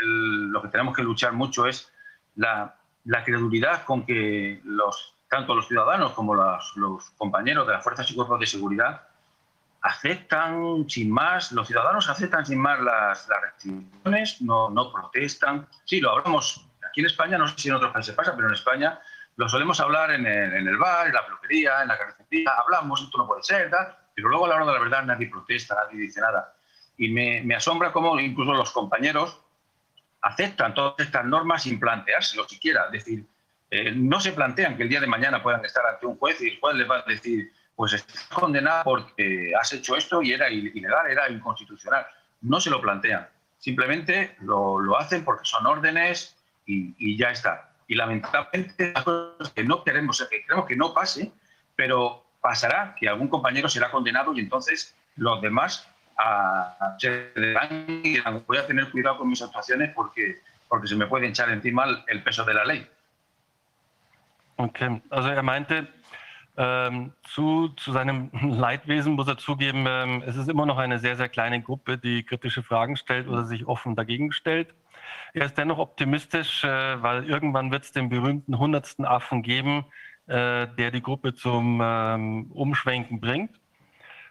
el, 0.00 0.48
lo 0.48 0.62
que 0.62 0.68
tenemos 0.68 0.94
que 0.94 1.02
luchar 1.02 1.32
mucho 1.32 1.66
es 1.66 1.92
la, 2.36 2.74
la 3.04 3.24
credulidad 3.24 3.84
con 3.84 4.04
que 4.04 4.60
los, 4.64 5.14
tanto 5.28 5.54
los 5.54 5.68
ciudadanos 5.68 6.12
como 6.12 6.34
los, 6.34 6.76
los, 6.76 7.10
compañeros 7.10 7.66
de 7.66 7.74
las 7.74 7.84
fuerzas 7.84 8.10
y 8.10 8.14
cuerpos 8.14 8.40
de 8.40 8.46
seguridad 8.46 9.02
aceptan 9.82 10.88
sin 10.88 11.10
más, 11.10 11.52
los 11.52 11.66
ciudadanos 11.66 12.08
aceptan 12.08 12.44
sin 12.44 12.58
más 12.58 12.80
las, 12.80 13.28
las 13.28 13.40
restricciones, 13.40 14.42
no, 14.42 14.68
no 14.68 14.92
protestan. 14.92 15.66
Sí, 15.84 16.00
lo 16.00 16.10
hablamos 16.10 16.66
aquí 16.86 17.00
en 17.00 17.06
España, 17.06 17.38
no 17.38 17.48
sé 17.48 17.54
si 17.56 17.68
en 17.68 17.76
otros 17.76 17.92
países 17.92 18.14
pasa, 18.14 18.34
pero 18.36 18.48
en 18.48 18.54
España 18.54 19.00
lo 19.36 19.48
solemos 19.48 19.80
hablar 19.80 20.10
en 20.10 20.26
el, 20.26 20.52
en 20.52 20.68
el 20.68 20.76
bar, 20.76 21.06
en 21.06 21.14
la 21.14 21.24
peluquería, 21.24 21.80
en 21.80 21.88
la 21.88 21.96
carnicería, 21.96 22.50
hablamos, 22.58 23.00
esto 23.00 23.16
no 23.16 23.26
puede 23.26 23.42
ser, 23.42 23.70
pero 24.14 24.28
luego 24.28 24.44
a 24.44 24.48
la 24.48 24.56
hora 24.56 24.66
de 24.66 24.72
la 24.72 24.80
verdad 24.80 25.04
nadie 25.04 25.30
protesta, 25.30 25.76
nadie 25.76 26.02
dice 26.02 26.20
nada. 26.20 26.52
Y 26.98 27.08
me, 27.08 27.40
me 27.42 27.54
asombra 27.54 27.90
cómo 27.90 28.20
incluso 28.20 28.52
los 28.52 28.70
compañeros 28.72 29.40
aceptan 30.22 30.74
todas 30.74 30.94
estas 30.98 31.24
normas 31.24 31.62
sin 31.62 31.78
planteárselo 31.78 32.48
siquiera. 32.48 32.86
Es 32.86 32.92
decir, 32.92 33.26
eh, 33.70 33.92
no 33.92 34.20
se 34.20 34.32
plantean 34.32 34.76
que 34.76 34.82
el 34.82 34.88
día 34.88 35.00
de 35.00 35.06
mañana 35.06 35.42
puedan 35.42 35.64
estar 35.64 35.84
ante 35.86 36.06
un 36.06 36.16
juez 36.16 36.40
y 36.40 36.48
el 36.48 36.60
juez 36.60 36.76
les 36.76 36.90
va 36.90 36.98
a 36.98 37.02
decir, 37.02 37.52
pues 37.76 37.92
estás 37.92 38.24
condenado 38.24 38.84
porque 38.84 39.52
has 39.58 39.72
hecho 39.72 39.96
esto 39.96 40.20
y 40.22 40.32
era 40.32 40.50
ilegal, 40.50 41.10
era 41.10 41.30
inconstitucional. 41.30 42.06
No 42.42 42.60
se 42.60 42.70
lo 42.70 42.80
plantean. 42.80 43.28
Simplemente 43.58 44.36
lo, 44.40 44.78
lo 44.80 44.98
hacen 44.98 45.24
porque 45.24 45.44
son 45.44 45.66
órdenes 45.66 46.36
y, 46.66 46.94
y, 46.98 47.16
ya 47.16 47.30
está. 47.30 47.72
Y 47.86 47.94
lamentablemente, 47.94 48.94
que 49.54 49.64
no 49.64 49.84
queremos, 49.84 50.26
que 50.28 50.42
queremos 50.42 50.66
que 50.66 50.76
no 50.76 50.94
pase, 50.94 51.32
pero 51.76 52.24
pasará 52.40 52.94
que 52.98 53.08
algún 53.08 53.28
compañero 53.28 53.68
será 53.68 53.90
condenado 53.90 54.34
y 54.34 54.40
entonces 54.40 54.96
los 55.16 55.40
demás 55.42 55.89
a, 56.20 56.96
a 58.24 58.30
voy 58.46 58.58
a 58.58 58.66
tener 58.66 58.90
cuidado 58.90 59.18
con 59.18 59.28
mis 59.28 59.42
actuaciones 59.42 59.92
porque, 59.94 60.40
porque 60.68 60.86
se 60.86 60.96
me 60.96 61.06
puede 61.06 61.28
echar 61.28 61.50
encima 61.50 61.86
el 62.06 62.22
peso 62.22 62.44
de 62.44 62.54
la 62.54 62.64
ley. 62.64 62.86
Okay, 64.56 65.00
also 65.08 65.30
er 65.30 65.42
meinte, 65.42 65.88
ähm, 66.58 67.14
zu, 67.24 67.68
zu 67.76 67.92
seinem 67.92 68.30
Leidwesen 68.42 69.14
muss 69.14 69.26
er 69.26 69.38
zugeben, 69.38 69.86
ähm, 69.88 70.22
es 70.26 70.36
ist 70.36 70.50
immer 70.50 70.66
noch 70.66 70.76
eine 70.76 70.98
sehr, 70.98 71.16
sehr 71.16 71.30
kleine 71.30 71.62
Gruppe, 71.62 71.96
die 71.96 72.22
kritische 72.24 72.62
Fragen 72.62 72.96
stellt 72.96 73.26
oder 73.26 73.46
sich 73.46 73.66
offen 73.66 73.96
dagegen 73.96 74.32
stellt. 74.32 74.74
Er 75.32 75.46
ist 75.46 75.56
dennoch 75.56 75.78
optimistisch, 75.78 76.64
äh, 76.64 77.02
weil 77.02 77.24
irgendwann 77.24 77.70
wird 77.70 77.84
es 77.84 77.92
den 77.92 78.10
berühmten 78.10 78.58
hundertsten 78.58 79.06
Affen 79.06 79.42
geben, 79.42 79.86
äh, 80.26 80.66
der 80.66 80.90
die 80.90 81.02
Gruppe 81.02 81.34
zum 81.34 81.80
ähm, 81.82 82.50
Umschwenken 82.52 83.20
bringt. 83.20 83.58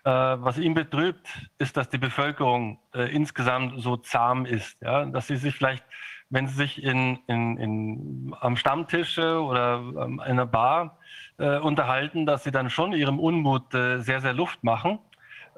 Äh, 0.09 0.43
was 0.43 0.57
ihn 0.57 0.73
betrübt, 0.73 1.27
ist, 1.59 1.77
dass 1.77 1.88
die 1.89 1.99
Bevölkerung 1.99 2.79
äh, 2.95 3.13
insgesamt 3.13 3.79
so 3.79 3.95
zahm 3.95 4.47
ist, 4.47 4.81
ja? 4.81 5.05
dass 5.05 5.27
sie 5.27 5.35
sich 5.35 5.53
vielleicht, 5.53 5.83
wenn 6.31 6.47
sie 6.47 6.55
sich 6.55 6.81
in, 6.81 7.19
in, 7.27 7.57
in, 7.57 8.35
am 8.39 8.55
Stammtisch 8.55 9.19
oder 9.19 9.75
ähm, 9.75 10.13
in 10.13 10.21
einer 10.21 10.47
Bar 10.47 10.97
äh, 11.38 11.59
unterhalten, 11.59 12.25
dass 12.25 12.43
sie 12.43 12.49
dann 12.49 12.71
schon 12.71 12.93
ihrem 12.93 13.19
Unmut 13.19 13.71
äh, 13.75 13.99
sehr, 13.99 14.19
sehr 14.19 14.33
Luft 14.33 14.63
machen, 14.63 14.97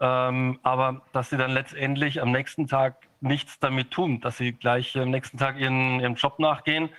ähm, 0.01 0.59
aber 0.63 1.01
dass 1.13 1.29
sie 1.29 1.37
dann 1.37 1.51
letztendlich 1.51 2.21
am 2.21 2.31
nächsten 2.33 2.67
Tag 2.67 3.07
nichts 3.21 3.57
damit 3.59 3.91
tun, 3.91 4.19
dass 4.19 4.37
sie 4.37 4.51
gleich 4.51 4.97
am 4.97 5.11
nächsten 5.11 5.37
Tag 5.37 5.59
ihren, 5.59 6.01
ihrem 6.01 6.15
Job 6.15 6.39
nachgehen 6.39 6.89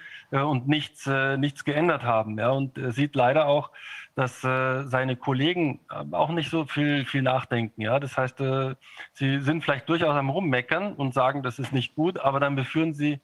und 0.41 0.67
nichts, 0.67 1.07
äh, 1.07 1.37
nichts 1.37 1.65
geändert 1.65 2.03
haben. 2.03 2.39
Ja? 2.39 2.51
Und 2.51 2.79
sieht 2.93 3.15
leider 3.15 3.47
auch, 3.47 3.71
dass 4.15 4.45
äh, 4.45 4.85
seine 4.85 5.17
Kollegen 5.17 5.81
äh, 5.91 6.15
auch 6.15 6.31
nicht 6.31 6.51
so 6.51 6.65
viel, 6.65 7.05
viel 7.05 7.23
nachdenken. 7.23 7.81
Ja? 7.81 7.99
Das 7.99 8.17
heißt, 8.17 8.41
äh, 8.41 8.75
sie 9.13 9.41
sind 9.41 9.65
vielleicht 9.65 9.89
durchaus 9.89 10.17
am 10.17 10.31
Rummeckern 10.31 10.95
und 10.95 11.15
sagen, 11.15 11.43
das 11.43 11.59
ist 11.59 11.73
nicht 11.73 11.95
gut, 11.95 12.19
aber 12.19 12.41
dann 12.41 12.57
beführen 12.57 12.95
sie, 12.95 13.21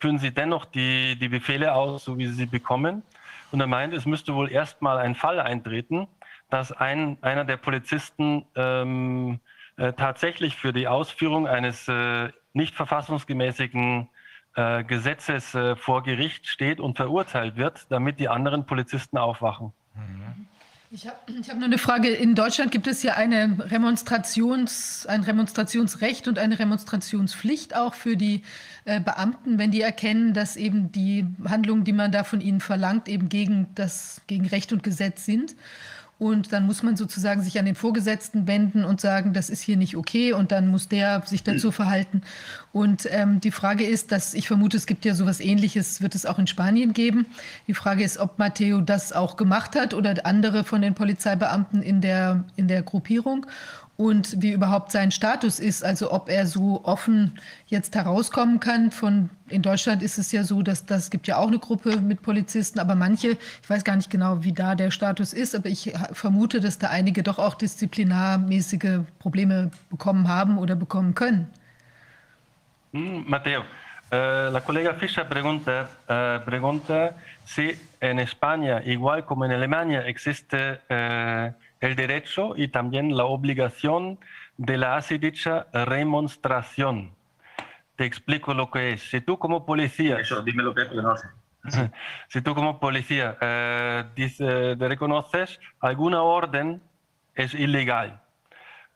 führen 0.00 0.18
sie 0.18 0.32
dennoch 0.32 0.64
die, 0.64 1.16
die 1.16 1.28
Befehle 1.28 1.74
aus, 1.74 2.04
so 2.04 2.18
wie 2.18 2.26
sie 2.26 2.34
sie 2.34 2.46
bekommen. 2.46 3.02
Und 3.52 3.60
er 3.60 3.66
meint, 3.66 3.92
es 3.94 4.06
müsste 4.06 4.34
wohl 4.34 4.50
erstmal 4.50 4.98
ein 4.98 5.14
Fall 5.14 5.38
eintreten, 5.38 6.08
dass 6.48 6.72
ein, 6.72 7.18
einer 7.20 7.44
der 7.44 7.56
Polizisten 7.56 8.44
ähm, 8.56 9.40
äh, 9.76 9.92
tatsächlich 9.92 10.56
für 10.56 10.72
die 10.72 10.88
Ausführung 10.88 11.46
eines 11.46 11.86
äh, 11.88 12.30
nicht 12.52 12.74
verfassungsgemäßigen 12.74 14.08
äh, 14.54 14.84
Gesetzes 14.84 15.56
vor 15.76 16.02
Gericht 16.02 16.46
steht 16.46 16.80
und 16.80 16.96
verurteilt 16.96 17.56
wird, 17.56 17.86
damit 17.88 18.20
die 18.20 18.28
anderen 18.28 18.66
Polizisten 18.66 19.18
aufwachen. 19.18 19.72
Ich 20.94 21.06
habe 21.06 21.16
hab 21.48 21.56
nur 21.56 21.64
eine 21.64 21.78
Frage. 21.78 22.08
In 22.08 22.34
Deutschland 22.34 22.70
gibt 22.70 22.86
es 22.86 23.02
ja 23.02 23.14
eine 23.14 23.56
Remonstrations, 23.70 25.06
ein 25.06 25.22
Remonstrationsrecht 25.22 26.28
und 26.28 26.38
eine 26.38 26.58
Remonstrationspflicht 26.58 27.74
auch 27.74 27.94
für 27.94 28.14
die 28.14 28.42
äh, 28.84 29.00
Beamten, 29.00 29.56
wenn 29.56 29.70
die 29.70 29.80
erkennen, 29.80 30.34
dass 30.34 30.54
eben 30.56 30.92
die 30.92 31.24
Handlungen, 31.48 31.84
die 31.84 31.94
man 31.94 32.12
da 32.12 32.24
von 32.24 32.42
ihnen 32.42 32.60
verlangt, 32.60 33.08
eben 33.08 33.30
gegen, 33.30 33.68
das, 33.74 34.20
gegen 34.26 34.44
Recht 34.44 34.70
und 34.70 34.82
Gesetz 34.82 35.24
sind. 35.24 35.56
Und 36.22 36.52
dann 36.52 36.66
muss 36.66 36.84
man 36.84 36.96
sozusagen 36.96 37.42
sich 37.42 37.58
an 37.58 37.64
den 37.64 37.74
Vorgesetzten 37.74 38.46
wenden 38.46 38.84
und 38.84 39.00
sagen, 39.00 39.32
das 39.32 39.50
ist 39.50 39.60
hier 39.60 39.76
nicht 39.76 39.96
okay. 39.96 40.32
Und 40.32 40.52
dann 40.52 40.68
muss 40.68 40.86
der 40.86 41.20
sich 41.26 41.42
dazu 41.42 41.72
verhalten. 41.72 42.22
Und 42.72 43.08
ähm, 43.10 43.40
die 43.40 43.50
Frage 43.50 43.84
ist, 43.84 44.12
dass 44.12 44.32
ich 44.32 44.46
vermute, 44.46 44.76
es 44.76 44.86
gibt 44.86 45.04
ja 45.04 45.16
sowas 45.16 45.40
Ähnliches, 45.40 46.00
wird 46.00 46.14
es 46.14 46.24
auch 46.24 46.38
in 46.38 46.46
Spanien 46.46 46.92
geben. 46.92 47.26
Die 47.66 47.74
Frage 47.74 48.04
ist, 48.04 48.18
ob 48.18 48.38
Matteo 48.38 48.80
das 48.80 49.12
auch 49.12 49.36
gemacht 49.36 49.74
hat 49.74 49.94
oder 49.94 50.24
andere 50.24 50.62
von 50.62 50.80
den 50.80 50.94
Polizeibeamten 50.94 51.82
in 51.82 52.00
der, 52.00 52.44
in 52.54 52.68
der 52.68 52.82
Gruppierung 52.82 53.44
und 53.96 54.40
wie 54.40 54.52
überhaupt 54.52 54.90
sein 54.90 55.10
Status 55.10 55.60
ist, 55.60 55.84
also 55.84 56.12
ob 56.12 56.28
er 56.28 56.46
so 56.46 56.80
offen 56.84 57.38
jetzt 57.66 57.94
herauskommen 57.94 58.58
kann. 58.58 58.90
Von, 58.90 59.30
in 59.48 59.62
Deutschland 59.62 60.02
ist 60.02 60.18
es 60.18 60.32
ja 60.32 60.44
so, 60.44 60.62
dass 60.62 60.86
das 60.86 61.10
gibt 61.10 61.26
ja 61.26 61.36
auch 61.36 61.48
eine 61.48 61.58
Gruppe 61.58 61.98
mit 61.98 62.22
Polizisten, 62.22 62.78
aber 62.78 62.94
manche, 62.94 63.32
ich 63.62 63.70
weiß 63.70 63.84
gar 63.84 63.96
nicht 63.96 64.10
genau, 64.10 64.42
wie 64.42 64.52
da 64.52 64.74
der 64.74 64.90
Status 64.90 65.32
ist, 65.32 65.54
aber 65.54 65.68
ich 65.68 65.92
vermute, 66.12 66.60
dass 66.60 66.78
da 66.78 66.88
einige 66.88 67.22
doch 67.22 67.38
auch 67.38 67.54
disziplinarmäßige 67.54 69.00
Probleme 69.18 69.70
bekommen 69.90 70.26
haben 70.28 70.58
oder 70.58 70.74
bekommen 70.74 71.14
können. 71.14 71.50
Mm, 72.92 73.22
Mateo, 73.26 73.62
eh, 74.10 74.48
la 74.50 74.60
colega 74.60 74.94
Fischer 74.94 75.24
pregunta, 75.24 75.88
eh, 76.08 76.40
pregunta 76.40 77.14
si 77.44 77.74
en 78.00 78.18
España, 78.18 78.82
igual 78.84 79.24
como 79.24 79.44
en 79.44 79.52
Alemania, 79.52 80.04
existe 80.06 80.80
eh, 80.88 81.52
el 81.82 81.96
derecho 81.96 82.54
y 82.56 82.68
también 82.68 83.16
la 83.16 83.24
obligación 83.24 84.18
de 84.56 84.78
la 84.78 84.96
así 84.96 85.18
dicha 85.18 85.66
remonstración. 85.72 87.14
Te 87.96 88.04
explico 88.04 88.54
lo 88.54 88.70
que 88.70 88.92
es. 88.92 89.02
Si 89.02 89.20
tú 89.20 89.38
como 89.38 89.66
policía... 89.66 90.18
Eso, 90.20 90.42
dime 90.42 90.62
lo 90.62 90.74
que 90.74 90.82
es, 90.82 90.88
porque 90.88 91.02
no 91.02 91.16
sé. 91.16 91.28
si 92.28 92.40
tú 92.40 92.54
como 92.54 92.78
policía 92.80 93.36
eh, 93.40 94.04
dice, 94.14 94.76
reconoces 94.76 95.60
alguna 95.80 96.22
orden 96.22 96.82
es 97.34 97.52
ilegal. 97.54 98.20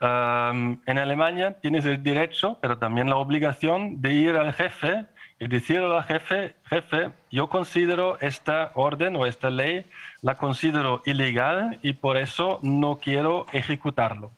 Um, 0.01 0.81
en 0.87 0.99
Alemania 0.99 1.59
tienes 1.61 1.85
el 1.87 2.03
derecho, 2.03 2.59
pero 2.61 2.79
también 2.79 3.09
la 3.09 3.17
obligación 3.17 4.01
de 4.01 4.13
ir 4.13 4.37
al 4.37 4.53
jefe 4.53 5.07
y 5.39 5.49
decirle 5.49 5.95
al 5.95 6.05
jefe, 6.05 6.55
jefe, 6.65 7.11
yo 7.31 7.49
considero 7.49 8.19
esta 8.21 8.73
orden 8.75 9.17
o 9.17 9.27
esta 9.27 9.51
ley, 9.51 9.85
la 10.23 10.39
considero 10.39 11.03
ilegal 11.05 11.79
y 11.83 11.93
por 11.93 12.17
eso 12.17 12.59
no 12.63 12.99
quiero 12.99 13.47
ejecutarlo. 13.53 14.33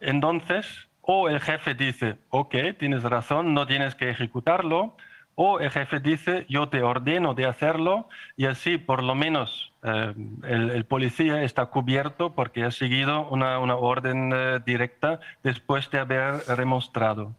Entonces, 0.00 0.88
o 1.02 1.28
el 1.28 1.40
jefe 1.40 1.74
dice, 1.74 2.16
ok, 2.30 2.54
tienes 2.78 3.02
razón, 3.02 3.54
no 3.54 3.66
tienes 3.66 3.94
que 3.94 4.10
ejecutarlo, 4.10 4.96
o 5.34 5.60
el 5.60 5.70
jefe 5.70 6.00
dice, 6.00 6.46
yo 6.48 6.70
te 6.70 6.82
ordeno 6.82 7.34
de 7.34 7.44
hacerlo 7.44 8.08
y 8.38 8.46
así 8.46 8.78
por 8.78 9.02
lo 9.02 9.14
menos 9.14 9.72
eh, 9.82 10.14
el, 10.44 10.84
policía 10.86 11.42
está 11.42 11.66
cubierto 11.66 12.34
porque 12.34 12.64
ha 12.64 12.70
seguido 12.70 13.28
una, 13.28 13.58
orden 13.58 14.32
eh, 14.34 14.60
directa 14.64 15.20
después 15.42 15.90
de 15.90 15.98
haber 15.98 16.42
demostrado. 16.56 17.34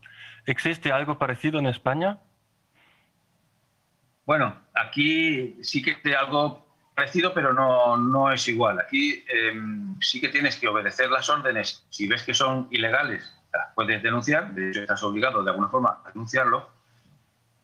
¿Existe 0.45 0.91
algo 0.91 1.17
parecido 1.17 1.57
en 1.57 1.65
España? 1.65 2.19
Bueno, 4.27 4.53
aquí 4.73 5.57
sí 5.64 5.81
que 5.81 5.97
hay 6.03 6.14
algo 6.14 6.67
parecido, 6.93 7.33
pero 7.33 7.53
no, 7.53 7.95
no 7.95 8.30
es 8.30 8.45
igual. 8.49 8.77
Aquí 8.77 9.23
em, 9.30 9.97
sí 10.01 10.19
que 10.19 10.27
tienes 10.27 10.57
que 10.57 10.67
obedecer 10.67 11.09
las 11.09 11.30
órdenes. 11.30 11.85
Si 11.89 12.07
ves 12.07 12.23
que 12.23 12.33
son 12.33 12.67
ilegales, 12.69 13.33
puedes 13.73 14.03
denunciar, 14.03 14.53
de 14.53 14.69
hecho 14.69 14.81
estás 14.81 15.01
obligado 15.03 15.43
de 15.43 15.51
alguna 15.51 15.69
forma 15.69 16.01
a 16.03 16.09
denunciarlo. 16.09 16.69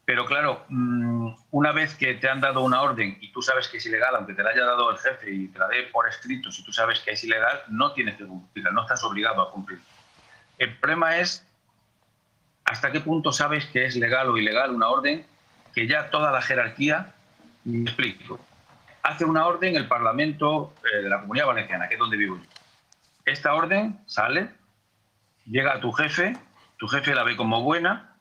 Pero 0.06 0.26
claro, 0.26 0.64
mm, 0.70 1.36
una 1.52 1.74
vez 1.74 1.96
que 1.96 2.14
te 2.14 2.30
han 2.30 2.40
dado 2.40 2.62
una 2.62 2.82
orden 2.82 3.18
y 3.20 3.34
tú 3.34 3.42
sabes 3.42 3.68
que 3.68 3.78
es 3.78 3.86
ilegal, 3.86 4.16
aunque 4.16 4.34
te 4.34 4.42
la 4.42 4.52
haya 4.52 4.64
dado 4.64 4.90
el 4.90 4.98
jefe 5.00 5.32
y 5.32 5.48
te 5.50 5.60
la 5.60 5.68
dé 5.68 5.84
por 5.92 6.08
escrito, 6.08 6.50
si 6.50 6.64
tú 6.64 6.72
sabes 6.72 7.02
que 7.02 7.12
es 7.12 7.24
ilegal, 7.26 7.62
no 7.68 7.92
tienes 7.92 8.16
que 8.16 8.26
cumplirla, 8.26 8.72
no 8.72 8.84
estás 8.84 9.04
obligado 9.04 9.42
a 9.42 9.52
cumplirla. 9.52 9.84
El 10.58 10.78
problema 10.78 11.18
es 11.18 11.46
hasta 12.64 12.90
qué 12.90 13.02
punto 13.02 13.34
sabes 13.34 13.66
que 13.66 13.84
es 13.84 13.98
legal 13.98 14.30
o 14.30 14.38
ilegal 14.38 14.72
una 14.72 14.88
orden 14.88 15.26
que 15.74 15.88
ya 15.88 16.10
toda 16.10 16.32
la 16.32 16.42
jerarquía, 16.42 17.14
me 17.64 17.84
explico, 17.84 18.40
hace 19.02 19.26
una 19.26 19.46
orden 19.46 19.76
el 19.76 19.88
Parlamento 19.88 20.74
eh, 20.84 21.04
de 21.04 21.10
la 21.10 21.22
Comunidad 21.22 21.48
Valenciana, 21.48 21.88
que 21.88 21.96
es 21.96 22.00
donde 22.00 22.18
vivo 22.18 22.38
yo. 22.38 22.50
Esta 23.26 23.54
orden 23.54 24.00
sale, 24.06 24.52
llega 25.46 25.74
a 25.74 25.80
tu 25.80 25.92
jefe, 25.92 26.38
tu 26.78 26.88
jefe 26.88 27.16
la 27.16 27.24
ve 27.24 27.36
como 27.36 27.62
buena, 27.62 28.16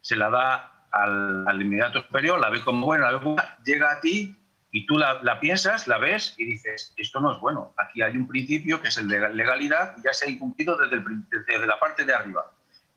se 0.00 0.16
la 0.16 0.30
da 0.30 0.86
al, 0.92 1.60
inmediato 1.60 2.02
superior, 2.02 2.38
la 2.38 2.50
ve 2.50 2.62
como 2.62 2.86
buena, 2.86 3.06
la 3.10 3.18
ve 3.18 3.24
buena, 3.24 3.58
llega 3.64 3.92
a 3.92 4.00
ti 4.00 4.36
y 4.70 4.86
tú 4.86 4.98
la, 4.98 5.40
piensas, 5.40 5.86
la 5.88 5.98
ves 5.98 6.34
y 6.38 6.44
dices, 6.44 6.92
esto 6.96 7.20
no 7.20 7.32
es 7.32 7.40
bueno. 7.40 7.74
Aquí 7.76 8.02
hay 8.02 8.16
un 8.16 8.28
principio 8.28 8.80
que 8.80 8.88
es 8.88 8.98
el 8.98 9.08
de 9.08 9.28
legalidad 9.30 9.94
y 9.98 10.02
ya 10.02 10.12
se 10.12 10.26
ha 10.26 10.30
incumplido 10.30 10.76
desde, 10.76 11.02
desde 11.30 11.66
la 11.66 11.78
parte 11.78 12.04
de 12.04 12.14
arriba. 12.14 12.50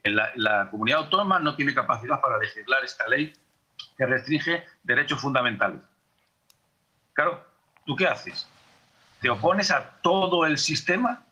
La, 0.04 0.70
comunidad 0.70 1.00
autónoma 1.00 1.40
no 1.40 1.56
tiene 1.56 1.74
capacidad 1.74 2.22
para 2.22 2.38
legislar 2.38 2.84
esta 2.84 3.08
ley 3.08 3.34
que 3.98 4.06
restringe 4.06 4.64
derechos 4.84 5.20
fundamentales. 5.20 5.82
Claro, 7.14 7.44
¿tú 7.86 7.96
qué 7.96 8.08
haces? 8.08 8.48
¿Te 9.20 9.30
opones 9.30 9.72
a 9.72 10.00
todo 10.02 10.46
el 10.46 10.58
sistema? 10.58 11.26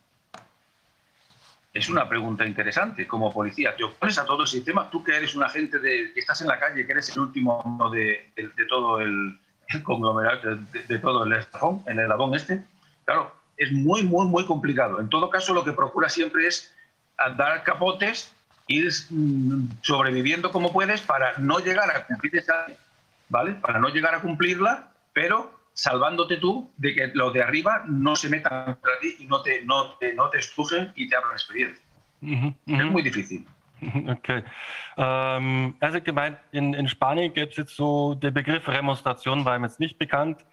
Es 1.72 1.88
una 1.88 2.08
pregunta 2.08 2.44
interesante. 2.44 3.06
Como 3.06 3.32
policía, 3.32 3.76
¿te 3.76 3.84
opones 3.84 4.18
a 4.18 4.24
todo 4.24 4.42
el 4.42 4.48
sistema? 4.48 4.90
Tú 4.90 5.04
que 5.04 5.16
eres 5.16 5.36
un 5.36 5.44
agente 5.44 5.78
de, 5.78 6.12
que 6.12 6.20
estás 6.20 6.40
en 6.40 6.48
la 6.48 6.58
calle, 6.58 6.84
que 6.84 6.92
eres 6.92 7.10
el 7.10 7.20
último 7.20 7.90
de, 7.92 8.32
todo 8.68 9.00
el, 9.00 9.38
conglomerado, 9.84 10.56
de, 10.56 10.98
todo 10.98 11.24
el 11.24 11.34
eslabón, 11.34 11.84
el 11.86 12.00
eslabón 12.00 12.34
este. 12.34 12.64
Claro, 13.04 13.32
es 13.56 13.70
muy, 13.70 14.02
muy, 14.02 14.26
muy 14.26 14.44
complicado. 14.44 15.00
En 15.00 15.08
todo 15.08 15.30
caso, 15.30 15.54
lo 15.54 15.64
que 15.64 15.72
procura 15.72 16.08
siempre 16.08 16.48
es 16.48 16.74
dar 17.36 17.62
capotes 17.62 18.35
ir 18.68 18.90
sobreviviendo 19.82 20.50
como 20.50 20.72
puedes 20.72 21.00
para 21.00 21.36
no 21.38 21.58
llegar 21.58 21.90
a 21.94 22.06
cumplir 22.06 22.36
esa, 22.36 22.66
¿vale? 23.28 23.52
Para 23.54 23.78
no 23.78 23.88
llegar 23.88 24.14
a 24.14 24.20
cumplirla, 24.20 24.88
pero 25.12 25.60
salvándote 25.72 26.38
tú 26.38 26.70
de 26.76 26.94
que 26.94 27.06
los 27.14 27.32
de 27.32 27.42
arriba 27.42 27.84
no 27.86 28.16
se 28.16 28.28
metan 28.28 28.64
contra 28.64 28.98
ti 29.00 29.16
y 29.20 29.26
no 29.26 29.42
te, 29.42 29.64
no 29.64 29.92
te, 29.98 30.14
no 30.14 30.30
te 30.30 30.38
estrujen 30.38 30.92
y 30.96 31.08
te 31.08 31.16
abran 31.16 31.32
experiencia. 31.32 31.84
Es 32.20 32.84
muy 32.84 33.02
difícil. 33.02 33.46
Okay. 34.08 34.42
Ähm, 34.96 35.74
also 35.80 36.00
gemeint, 36.00 36.38
in, 36.50 36.72
in 36.72 36.88
Spanien 36.88 37.32
gibt 37.34 37.52
es 37.52 37.58
jetzt 37.58 37.76
so, 37.76 38.14
der 38.14 38.30
Begriff 38.30 38.66
Remonstration 38.66 39.44
war 39.44 39.54
ihm 39.54 39.64
jetzt 39.64 39.80
nicht 39.80 39.98
bekannt. 39.98 40.44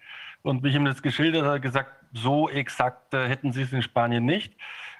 Und 0.42 0.62
wie 0.62 0.68
ich 0.68 0.74
ihm 0.74 0.84
das 0.84 1.00
geschildert 1.00 1.44
habe, 1.44 1.58
gesagt, 1.58 1.90
so 2.12 2.50
exakt 2.50 3.14
äh, 3.14 3.28
hätten 3.28 3.52
sie 3.52 3.62
es 3.62 3.72
in 3.72 3.80
Spanien 3.80 4.26
nicht. 4.26 4.54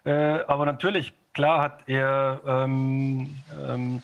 Äh, 0.04 0.12
aber 0.12 0.64
natürlich 0.64 1.12
Klar 1.34 1.62
hat 1.62 1.80
er 1.88 2.40
ähm, 2.46 3.36
ähm, 3.68 4.02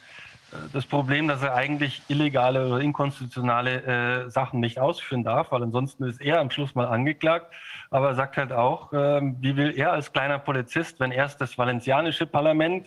das 0.72 0.84
Problem, 0.84 1.28
dass 1.28 1.42
er 1.42 1.54
eigentlich 1.54 2.02
illegale 2.08 2.66
oder 2.66 2.80
inkonstitutionale 2.80 4.24
äh, 4.26 4.30
Sachen 4.30 4.60
nicht 4.60 4.80
ausführen 4.80 5.22
darf, 5.22 5.52
weil 5.52 5.62
ansonsten 5.62 6.04
ist 6.04 6.20
er 6.20 6.40
am 6.40 6.50
Schluss 6.50 6.74
mal 6.74 6.86
angeklagt. 6.86 7.46
Aber 7.90 8.08
er 8.08 8.14
sagt 8.16 8.36
halt 8.36 8.52
auch, 8.52 8.92
äh, 8.92 9.20
wie 9.40 9.56
will 9.56 9.72
er 9.76 9.92
als 9.92 10.12
kleiner 10.12 10.38
Polizist, 10.38 10.98
wenn 11.00 11.12
erst 11.12 11.40
das 11.40 11.56
valencianische 11.56 12.26
Parlament 12.26 12.86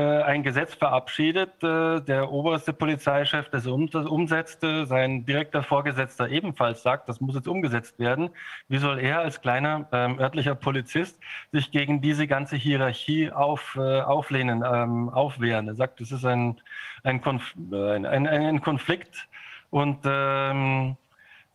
ein 0.00 0.42
Gesetz 0.42 0.74
verabschiedet, 0.74 1.62
äh, 1.62 2.00
der 2.00 2.30
oberste 2.30 2.72
Polizeichef 2.72 3.48
das 3.48 3.66
umsetzte, 3.66 4.86
sein 4.86 5.24
direkter 5.24 5.62
Vorgesetzter 5.62 6.28
ebenfalls 6.28 6.82
sagt, 6.82 7.08
das 7.08 7.20
muss 7.20 7.34
jetzt 7.34 7.48
umgesetzt 7.48 7.98
werden. 7.98 8.30
Wie 8.68 8.78
soll 8.78 8.98
er 8.98 9.20
als 9.20 9.40
kleiner 9.40 9.88
ähm, 9.92 10.18
örtlicher 10.18 10.54
Polizist 10.54 11.18
sich 11.52 11.70
gegen 11.70 12.00
diese 12.00 12.26
ganze 12.26 12.56
Hierarchie 12.56 13.30
auf, 13.30 13.76
äh, 13.76 14.00
auflehnen, 14.00 14.64
ähm, 14.66 15.08
aufwehren? 15.08 15.68
Er 15.68 15.74
sagt, 15.74 16.00
es 16.00 16.12
ist 16.12 16.24
ein, 16.24 16.60
ein, 17.02 17.20
Konf 17.20 17.54
ein, 17.72 18.06
ein 18.06 18.60
Konflikt 18.60 19.28
und 19.70 19.98
ähm, 20.04 20.96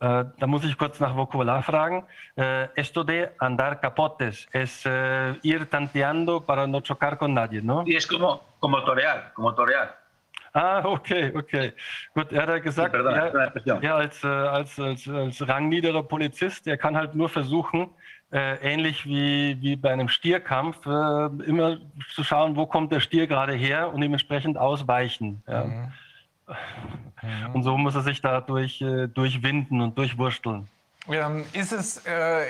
Uh, 0.01 0.23
da 0.39 0.47
muss 0.47 0.63
ich 0.63 0.75
kurz 0.75 0.99
nach 0.99 1.15
Vocabular 1.15 1.61
fragen. 1.61 2.03
Uh, 2.35 2.67
esto 2.73 3.03
de 3.03 3.29
andar 3.37 3.79
capotes 3.79 4.47
es 4.51 4.83
uh, 4.83 5.35
ir 5.43 5.69
tanteando 5.69 6.41
para 6.41 6.65
no 6.65 6.81
chocar 6.81 7.19
con 7.19 7.35
nadie, 7.35 7.61
¿no? 7.61 7.83
Y 7.85 7.95
es 7.95 8.07
como, 8.07 8.41
como 8.59 8.83
torear, 8.83 9.31
como 9.35 9.53
torear. 9.53 10.01
Ah, 10.53 10.81
okay, 10.83 11.31
okay. 11.35 11.73
Gut, 12.15 12.31
er 12.31 12.47
hat 12.47 12.63
gesagt, 12.63 12.91
Pardon, 12.91 13.13
er, 13.13 13.53
er 13.81 13.95
als, 13.95 14.25
als, 14.25 14.79
als, 14.79 15.07
als 15.07 15.47
rangniederer 15.47 16.03
Polizist, 16.03 16.67
er 16.67 16.77
kann 16.77 16.97
halt 16.97 17.13
nur 17.15 17.29
versuchen, 17.29 17.89
äh, 18.31 18.55
ähnlich 18.55 19.05
wie, 19.05 19.61
wie 19.61 19.75
bei 19.75 19.91
einem 19.91 20.09
Stierkampf, 20.09 20.85
äh, 20.85 20.89
immer 21.45 21.77
zu 22.13 22.23
schauen, 22.23 22.55
wo 22.55 22.65
kommt 22.65 22.91
der 22.91 22.99
Stier 23.01 23.27
gerade 23.27 23.53
her 23.53 23.93
und 23.93 24.01
dementsprechend 24.01 24.57
ausweichen. 24.57 25.43
Ja. 25.47 25.63
Mhm. 25.65 25.93
Mhm. 27.21 27.55
Und 27.55 27.63
so 27.63 27.77
muss 27.77 27.95
er 27.95 28.01
sich 28.01 28.21
da 28.21 28.41
durch, 28.41 28.81
äh, 28.81 29.07
durchwinden 29.07 29.81
und 29.81 29.97
durchwursteln. 29.97 30.67
Ähm, 31.09 31.45
ist 31.53 31.71
es, 31.71 32.05
äh, 32.05 32.45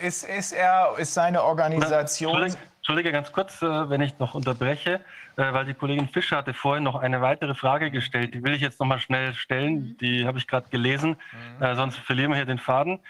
ist, 0.00 0.24
ist 0.24 0.52
er, 0.52 0.94
ist 0.98 1.14
seine 1.14 1.42
Organisation. 1.42 2.38
Na, 2.40 2.54
Entschuldige, 2.78 3.12
ganz 3.12 3.32
kurz, 3.32 3.60
äh, 3.60 3.90
wenn 3.90 4.00
ich 4.00 4.18
noch 4.18 4.34
unterbreche, 4.34 5.00
äh, 5.36 5.52
weil 5.52 5.66
die 5.66 5.74
Kollegin 5.74 6.08
Fischer 6.08 6.38
hatte 6.38 6.54
vorhin 6.54 6.84
noch 6.84 6.94
eine 6.94 7.20
weitere 7.20 7.54
Frage 7.54 7.90
gestellt. 7.90 8.34
Die 8.34 8.42
will 8.42 8.54
ich 8.54 8.62
jetzt 8.62 8.80
noch 8.80 8.86
mal 8.86 8.98
schnell 8.98 9.34
stellen. 9.34 9.74
Mhm. 9.74 9.98
Die 9.98 10.26
habe 10.26 10.38
ich 10.38 10.46
gerade 10.46 10.68
gelesen, 10.70 11.16
mhm. 11.60 11.76
Sonst 11.76 11.98
verlieren 11.98 12.30
wir 12.30 12.36
hier 12.36 12.46
den 12.46 12.58
Faden. 12.58 13.00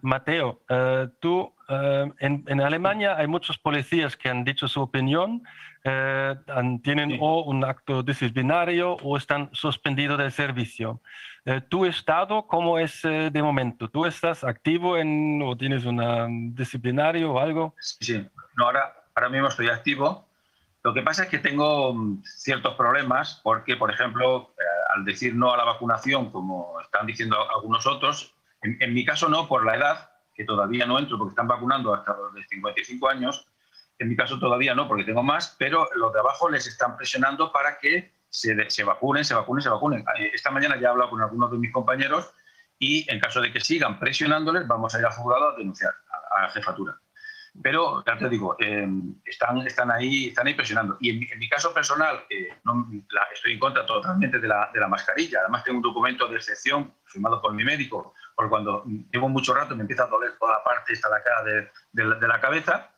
Mateo, 0.00 0.58
du, 1.20 1.52
en, 1.68 2.46
en 2.48 2.60
Alemania 2.60 3.16
hay 3.16 3.28
muchos 3.28 3.56
policías 3.56 4.16
que 4.16 4.28
han 4.28 4.44
dicho 4.44 4.66
su 4.66 4.80
opinión. 4.80 5.46
Eh, 5.84 6.34
tienen 6.82 7.10
sí. 7.10 7.18
o 7.20 7.44
un 7.44 7.64
acto 7.64 8.02
disciplinario 8.02 8.94
o 9.02 9.16
están 9.16 9.50
suspendidos 9.52 10.18
del 10.18 10.30
servicio. 10.30 11.00
Eh, 11.44 11.60
¿Tu 11.60 11.86
estado 11.86 12.46
cómo 12.46 12.78
es 12.78 13.04
eh, 13.04 13.30
de 13.32 13.42
momento? 13.42 13.88
¿Tú 13.88 14.06
estás 14.06 14.44
activo 14.44 14.96
en, 14.96 15.42
o 15.42 15.56
tienes 15.56 15.84
un 15.84 16.54
disciplinario 16.54 17.32
o 17.32 17.40
algo? 17.40 17.74
Sí, 17.80 17.96
sí. 18.00 18.28
No, 18.56 18.66
ahora, 18.66 18.94
ahora 19.14 19.28
mismo 19.28 19.48
estoy 19.48 19.68
activo. 19.68 20.28
Lo 20.84 20.94
que 20.94 21.02
pasa 21.02 21.24
es 21.24 21.28
que 21.28 21.38
tengo 21.38 21.94
mm, 21.94 22.22
ciertos 22.24 22.74
problemas 22.74 23.40
porque, 23.42 23.76
por 23.76 23.90
ejemplo, 23.90 24.54
eh, 24.58 24.94
al 24.94 25.04
decir 25.04 25.34
no 25.34 25.52
a 25.52 25.56
la 25.56 25.64
vacunación, 25.64 26.30
como 26.30 26.80
están 26.80 27.06
diciendo 27.06 27.36
algunos 27.50 27.86
otros, 27.86 28.34
en, 28.62 28.76
en 28.80 28.94
mi 28.94 29.04
caso 29.04 29.28
no, 29.28 29.48
por 29.48 29.66
la 29.66 29.76
edad, 29.76 30.10
que 30.34 30.44
todavía 30.44 30.86
no 30.86 30.98
entro 30.98 31.18
porque 31.18 31.32
están 31.32 31.48
vacunando 31.48 31.92
hasta 31.92 32.16
los 32.16 32.34
de 32.34 32.44
55 32.44 33.08
años, 33.08 33.46
en 34.02 34.08
mi 34.08 34.16
caso 34.16 34.38
todavía 34.38 34.74
no, 34.74 34.88
porque 34.88 35.04
tengo 35.04 35.22
más, 35.22 35.54
pero 35.58 35.88
los 35.94 36.12
de 36.12 36.18
abajo 36.18 36.50
les 36.50 36.66
están 36.66 36.96
presionando 36.96 37.52
para 37.52 37.78
que 37.78 38.12
se, 38.28 38.68
se 38.68 38.82
vacunen, 38.82 39.24
se 39.24 39.34
vacunen, 39.34 39.62
se 39.62 39.68
vacunen. 39.68 40.04
Eh, 40.18 40.32
esta 40.34 40.50
mañana 40.50 40.76
ya 40.76 40.88
he 40.88 40.90
hablado 40.90 41.10
con 41.10 41.22
algunos 41.22 41.52
de 41.52 41.58
mis 41.58 41.72
compañeros 41.72 42.34
y 42.80 43.08
en 43.10 43.20
caso 43.20 43.40
de 43.40 43.52
que 43.52 43.60
sigan 43.60 44.00
presionándoles, 44.00 44.66
vamos 44.66 44.92
a 44.94 44.98
ir 44.98 45.06
a 45.06 45.12
juzgado 45.12 45.50
a 45.50 45.56
denunciar 45.56 45.92
a, 46.36 46.42
la 46.42 46.50
jefatura. 46.50 46.98
Pero 47.62 48.02
ya 48.04 48.16
te 48.16 48.28
digo, 48.28 48.56
eh, 48.58 48.88
están, 49.24 49.90
ahí, 49.92 50.28
están 50.28 50.46
presionando. 50.56 50.96
Y 51.00 51.10
en, 51.10 51.38
mi 51.38 51.48
caso 51.48 51.72
personal, 51.72 52.24
eh, 52.28 52.48
no, 52.64 52.88
estoy 53.32 53.52
en 53.52 53.58
contra 53.60 53.86
totalmente 53.86 54.40
de 54.40 54.48
la, 54.48 54.70
la, 54.74 54.88
mascarilla. 54.88 55.40
Además, 55.40 55.62
tengo 55.62 55.76
un 55.76 55.82
documento 55.82 56.26
de 56.26 56.36
excepción 56.36 56.92
firmado 57.04 57.40
por 57.42 57.52
mi 57.52 57.62
médico, 57.62 58.14
porque 58.34 58.48
cuando 58.48 58.84
llevo 59.12 59.28
mucho 59.28 59.54
rato 59.54 59.76
me 59.76 59.82
empieza 59.82 60.04
a 60.04 60.06
doler 60.06 60.32
toda 60.38 60.52
la 60.52 60.64
parte 60.64 60.94
esta 60.94 61.08
de, 61.44 61.70
de, 61.92 62.14
de 62.18 62.28
la 62.28 62.40
cabeza 62.40 62.90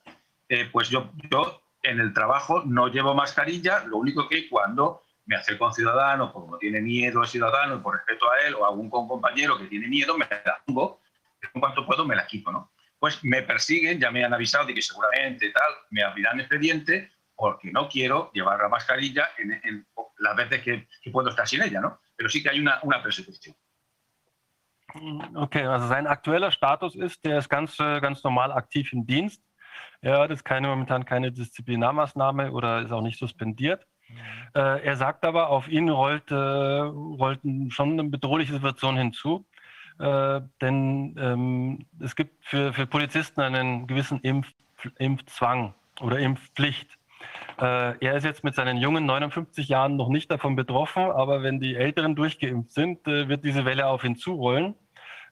eh, 0.55 0.69
pues 0.71 0.89
yo, 0.89 1.11
yo 1.31 1.63
en 1.83 1.99
el 2.01 2.13
trabajo 2.13 2.63
no 2.65 2.89
llevo 2.89 3.15
mascarilla, 3.15 3.85
lo 3.85 3.97
único 3.99 4.29
que 4.29 4.49
cuando 4.49 5.03
me 5.27 5.37
acerco 5.37 5.65
a 5.65 5.69
un 5.69 5.75
ciudadano, 5.75 6.33
como 6.33 6.59
tiene 6.59 6.81
miedo 6.81 7.23
el 7.23 7.29
ciudadano, 7.29 7.83
por 7.83 7.97
respeto 7.97 8.31
a 8.31 8.47
él, 8.47 8.55
o 8.55 8.65
a 8.65 8.69
algún 8.69 8.89
compañero 8.89 9.59
que 9.59 9.67
tiene 9.67 9.89
miedo, 9.89 10.17
me 10.17 10.27
la 10.31 10.63
pongo, 10.65 11.01
en 11.55 11.61
cuanto 11.61 11.85
puedo 11.85 12.05
me 12.05 12.15
la 12.15 12.27
quito, 12.27 12.53
¿no? 12.53 12.71
Pues 12.99 13.23
me 13.25 13.43
persiguen, 13.43 13.99
ya 13.99 14.11
me 14.11 14.25
han 14.25 14.33
avisado 14.33 14.67
de 14.67 14.75
que 14.75 14.83
seguramente 14.83 15.51
tal, 15.51 15.73
me 15.91 16.03
abrirán 16.03 16.41
expediente 16.41 17.11
porque 17.35 17.73
no 17.73 17.89
quiero 17.89 18.31
llevar 18.33 18.61
la 18.61 18.69
mascarilla 18.69 19.31
en, 19.39 19.87
las 20.19 20.37
veces 20.37 20.63
que, 20.63 20.89
puedo 21.11 21.31
estar 21.31 21.49
sin 21.49 21.63
ella, 21.63 21.81
¿no? 21.81 22.01
Pero 22.17 22.29
sí 22.29 22.43
que 22.43 22.51
hay 22.51 22.61
una, 22.61 22.79
una 22.83 23.03
persecución. 23.03 23.57
Okay, 25.35 25.65
also 25.65 25.89
sein 25.89 26.07
aktueller 26.07 26.53
Status 26.53 26.95
ist, 26.95 27.25
der 27.25 27.39
ist 27.39 27.49
ganz, 27.49 27.81
äh, 27.81 28.01
ganz 28.01 28.23
normal 28.23 28.53
aktiv 28.53 28.93
im 28.93 29.05
Dienst. 29.05 29.43
Er 30.05 30.21
hat 30.21 30.31
jetzt 30.31 30.45
keine, 30.45 30.69
momentan 30.69 31.07
keine 31.07 31.33
Disziplinarmaßnahme 31.33 32.53
oder 32.53 32.83
ist 32.83 32.93
auch 32.93 33.01
nicht 33.01 33.19
suspendiert. 33.19 33.87
Mhm. 34.09 34.17
Äh, 34.55 34.81
er 34.85 34.97
sagt 34.97 35.25
aber, 35.25 35.49
auf 35.49 35.67
ihn 35.67 35.89
rollt, 35.89 36.31
äh, 36.31 36.35
rollt 36.35 37.41
schon 37.71 37.93
eine 37.93 38.05
bedrohliche 38.05 38.53
Situation 38.53 38.99
hinzu. 38.99 39.47
Äh, 39.99 40.43
denn 40.61 41.17
ähm, 41.19 41.87
es 42.01 42.15
gibt 42.17 42.45
für, 42.45 42.75
für 42.75 42.87
Polizisten 42.87 43.41
einen 43.41 43.87
gewissen 43.87 44.21
Impf, 44.21 44.49
Impfzwang 44.99 45.75
oder 46.01 46.19
Impfpflicht. 46.19 46.99
Äh, 47.59 47.97
er 48.05 48.17
ist 48.17 48.25
jetzt 48.25 48.45
mit 48.45 48.55
seinen 48.55 48.77
jungen 48.77 49.07
59 49.07 49.69
Jahren 49.69 49.97
noch 49.97 50.09
nicht 50.09 50.31
davon 50.31 50.55
betroffen, 50.55 51.05
aber 51.05 51.43
wenn 51.43 51.61
die 51.61 51.77
Älteren 51.77 52.15
durchgeimpft 52.15 52.73
sind, 52.73 53.09
äh, 53.09 53.29
wird 53.29 53.43
diese 53.45 53.65
Welle 53.65 53.87
auf 53.87 54.05
ihn 54.05 54.17
zurollen. 54.17 54.75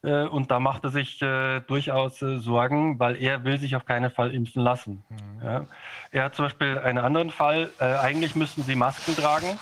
Äh, 0.02 0.24
und 0.24 0.50
da 0.50 0.58
macht 0.58 0.84
er 0.84 0.90
sich 0.90 1.22
äh, 1.22 1.60
durchaus 1.60 2.20
äh, 2.22 2.38
Sorgen, 2.38 2.98
weil 2.98 3.16
er 3.16 3.44
will 3.44 3.58
sich 3.58 3.76
auf 3.76 3.84
keinen 3.84 4.10
Fall 4.10 4.34
impfen 4.34 4.62
lassen. 4.62 5.04
Mhm. 5.08 5.42
Ja. 5.42 5.66
Er 6.10 6.24
hat 6.24 6.34
zum 6.34 6.46
Beispiel 6.46 6.78
einen 6.78 6.98
anderen 6.98 7.30
Fall. 7.30 7.70
Eigentlich 7.78 8.36
müssten 8.36 8.62
sie 8.62 8.74
Masken 8.74 9.16
tragen. 9.16 9.58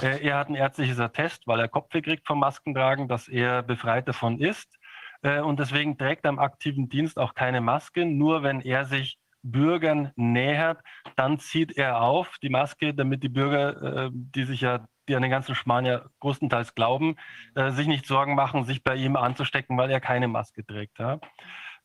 Er 0.00 0.38
hat 0.38 0.48
ein 0.48 0.54
ärztliches 0.54 1.00
Attest, 1.00 1.46
weil 1.46 1.58
er 1.58 1.66
Kopfweh 1.68 2.02
kriegt 2.02 2.26
vom 2.26 2.38
Maskentragen, 2.38 3.08
dass 3.08 3.26
er 3.26 3.62
befreit 3.62 4.06
davon 4.06 4.38
ist. 4.38 4.78
Und 5.22 5.58
deswegen 5.58 5.98
trägt 5.98 6.24
er 6.24 6.30
im 6.30 6.38
aktiven 6.38 6.88
Dienst 6.88 7.18
auch 7.18 7.34
keine 7.34 7.60
Maske. 7.60 8.06
Nur 8.06 8.44
wenn 8.44 8.60
er 8.60 8.84
sich 8.84 9.18
Bürgern 9.42 10.12
nähert, 10.14 10.80
dann 11.16 11.40
zieht 11.40 11.76
er 11.76 12.00
auf 12.00 12.36
die 12.40 12.50
Maske, 12.50 12.94
damit 12.94 13.24
die 13.24 13.28
Bürger, 13.28 14.10
die 14.12 14.44
sich 14.44 14.60
ja 14.60 14.86
die 15.08 15.16
an 15.16 15.22
den 15.22 15.30
ganzen 15.30 15.54
Schmarrn 15.54 15.86
ja 15.86 16.02
größtenteils 16.20 16.74
glauben, 16.74 17.16
äh, 17.54 17.70
sich 17.70 17.86
nicht 17.86 18.06
Sorgen 18.06 18.34
machen, 18.34 18.64
sich 18.64 18.82
bei 18.82 18.94
ihm 18.94 19.16
anzustecken, 19.16 19.76
weil 19.76 19.90
er 19.90 20.00
keine 20.00 20.28
Maske 20.28 20.64
trägt. 20.64 20.98
Ja. 20.98 21.18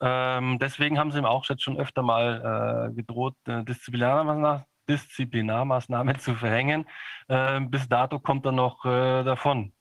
Ähm, 0.02 0.60
deswegen 0.60 1.00
haben 1.00 1.12
sie 1.12 1.20
ihm 1.20 1.26
auch 1.26 1.48
jetzt 1.50 1.64
schon 1.64 1.78
öfter 1.78 2.02
mal 2.04 2.90
äh, 2.92 2.94
gedroht, 2.94 3.36
äh, 3.48 3.64
Disziplinarmaßnahmen 3.64 4.66
Disziplinarmaßnahme 4.90 6.18
zu 6.18 6.36
verhängen. 6.36 6.86
Äh, 7.28 7.62
bis 7.62 7.88
dato 7.88 8.20
kommt 8.20 8.46
er 8.46 8.52
noch 8.52 8.84
äh, 8.86 9.24
davon. 9.24 9.72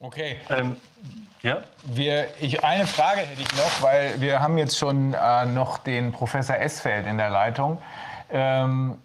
Okay. 0.00 0.36
Ähm, 0.48 0.76
ja? 1.42 1.62
Wir, 1.84 2.28
ich, 2.40 2.64
eine 2.64 2.86
Frage 2.86 3.20
hätte 3.20 3.42
ich 3.42 3.52
noch, 3.56 3.82
weil 3.82 4.20
wir 4.20 4.40
haben 4.40 4.56
jetzt 4.58 4.78
schon 4.78 5.12
äh, 5.14 5.46
noch 5.46 5.78
den 5.78 6.12
Professor 6.12 6.56
Esfeld 6.56 7.06
in 7.06 7.18
der 7.18 7.30
Leitung. 7.30 7.82
Ähm, 8.30 8.98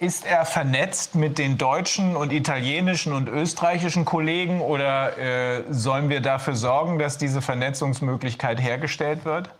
ist 0.00 0.26
er 0.26 0.44
vernetzt 0.44 1.14
mit 1.14 1.38
den 1.38 1.56
deutschen 1.56 2.14
und 2.14 2.32
italienischen 2.32 3.12
und 3.12 3.28
österreichischen 3.28 4.04
Kollegen 4.04 4.60
oder 4.60 5.16
äh, 5.18 5.64
sollen 5.70 6.10
wir 6.10 6.20
dafür 6.20 6.54
sorgen, 6.54 6.98
dass 6.98 7.16
diese 7.16 7.40
Vernetzungsmöglichkeit 7.40 8.60
hergestellt 8.60 9.24
wird? 9.24 9.50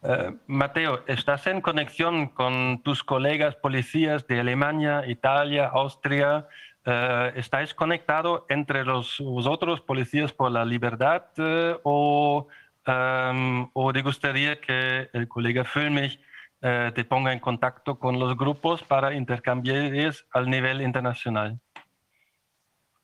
Uh, 0.00 0.30
Mateo, 0.46 1.00
¿estás 1.06 1.44
en 1.48 1.60
conexión 1.60 2.28
con 2.28 2.84
tus 2.84 3.02
colegas 3.02 3.56
policías 3.56 4.24
de 4.28 4.38
Alemania, 4.38 5.04
Italia, 5.04 5.70
Austria? 5.72 6.46
Uh, 6.86 7.34
¿Estáis 7.34 7.74
conectado 7.74 8.46
entre 8.48 8.84
los, 8.84 9.18
vosotros, 9.18 9.80
policías 9.80 10.32
por 10.32 10.52
la 10.52 10.64
libertad, 10.64 11.24
uh, 11.38 11.80
o, 11.82 12.46
um, 12.86 13.68
o 13.72 13.92
te 13.92 14.02
gustaría 14.02 14.60
que 14.60 15.10
el 15.12 15.26
colega 15.26 15.64
Füllmich 15.64 16.20
eh, 16.60 16.90
te 16.94 17.04
ponga 17.04 17.32
en 17.32 17.38
contacto 17.38 17.98
con 17.98 18.18
los 18.18 18.36
grupos 18.36 18.82
para 18.82 19.14
intercambiar 19.14 20.12
al 20.32 20.50
nivel 20.50 20.82
internacional? 20.82 21.60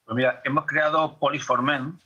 Pues 0.05 0.17
mira, 0.17 0.41
hemos 0.45 0.67
creado 0.67 1.19
Poliformen 1.19 1.99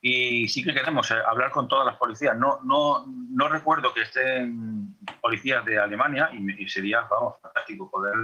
y 0.00 0.48
sí 0.48 0.64
que 0.64 0.72
queremos 0.72 1.10
eh, 1.10 1.16
hablar 1.26 1.50
con 1.50 1.68
todas 1.68 1.86
las 1.86 1.96
policías. 1.96 2.36
No, 2.36 2.60
no, 2.62 3.04
no 3.06 3.48
recuerdo 3.48 3.92
que 3.92 4.02
estén 4.02 4.96
policías 5.20 5.64
de 5.64 5.78
Alemania 5.78 6.30
y, 6.32 6.68
sería, 6.68 7.02
vamos, 7.02 7.34
fantástico 7.42 7.90
poder, 7.90 8.14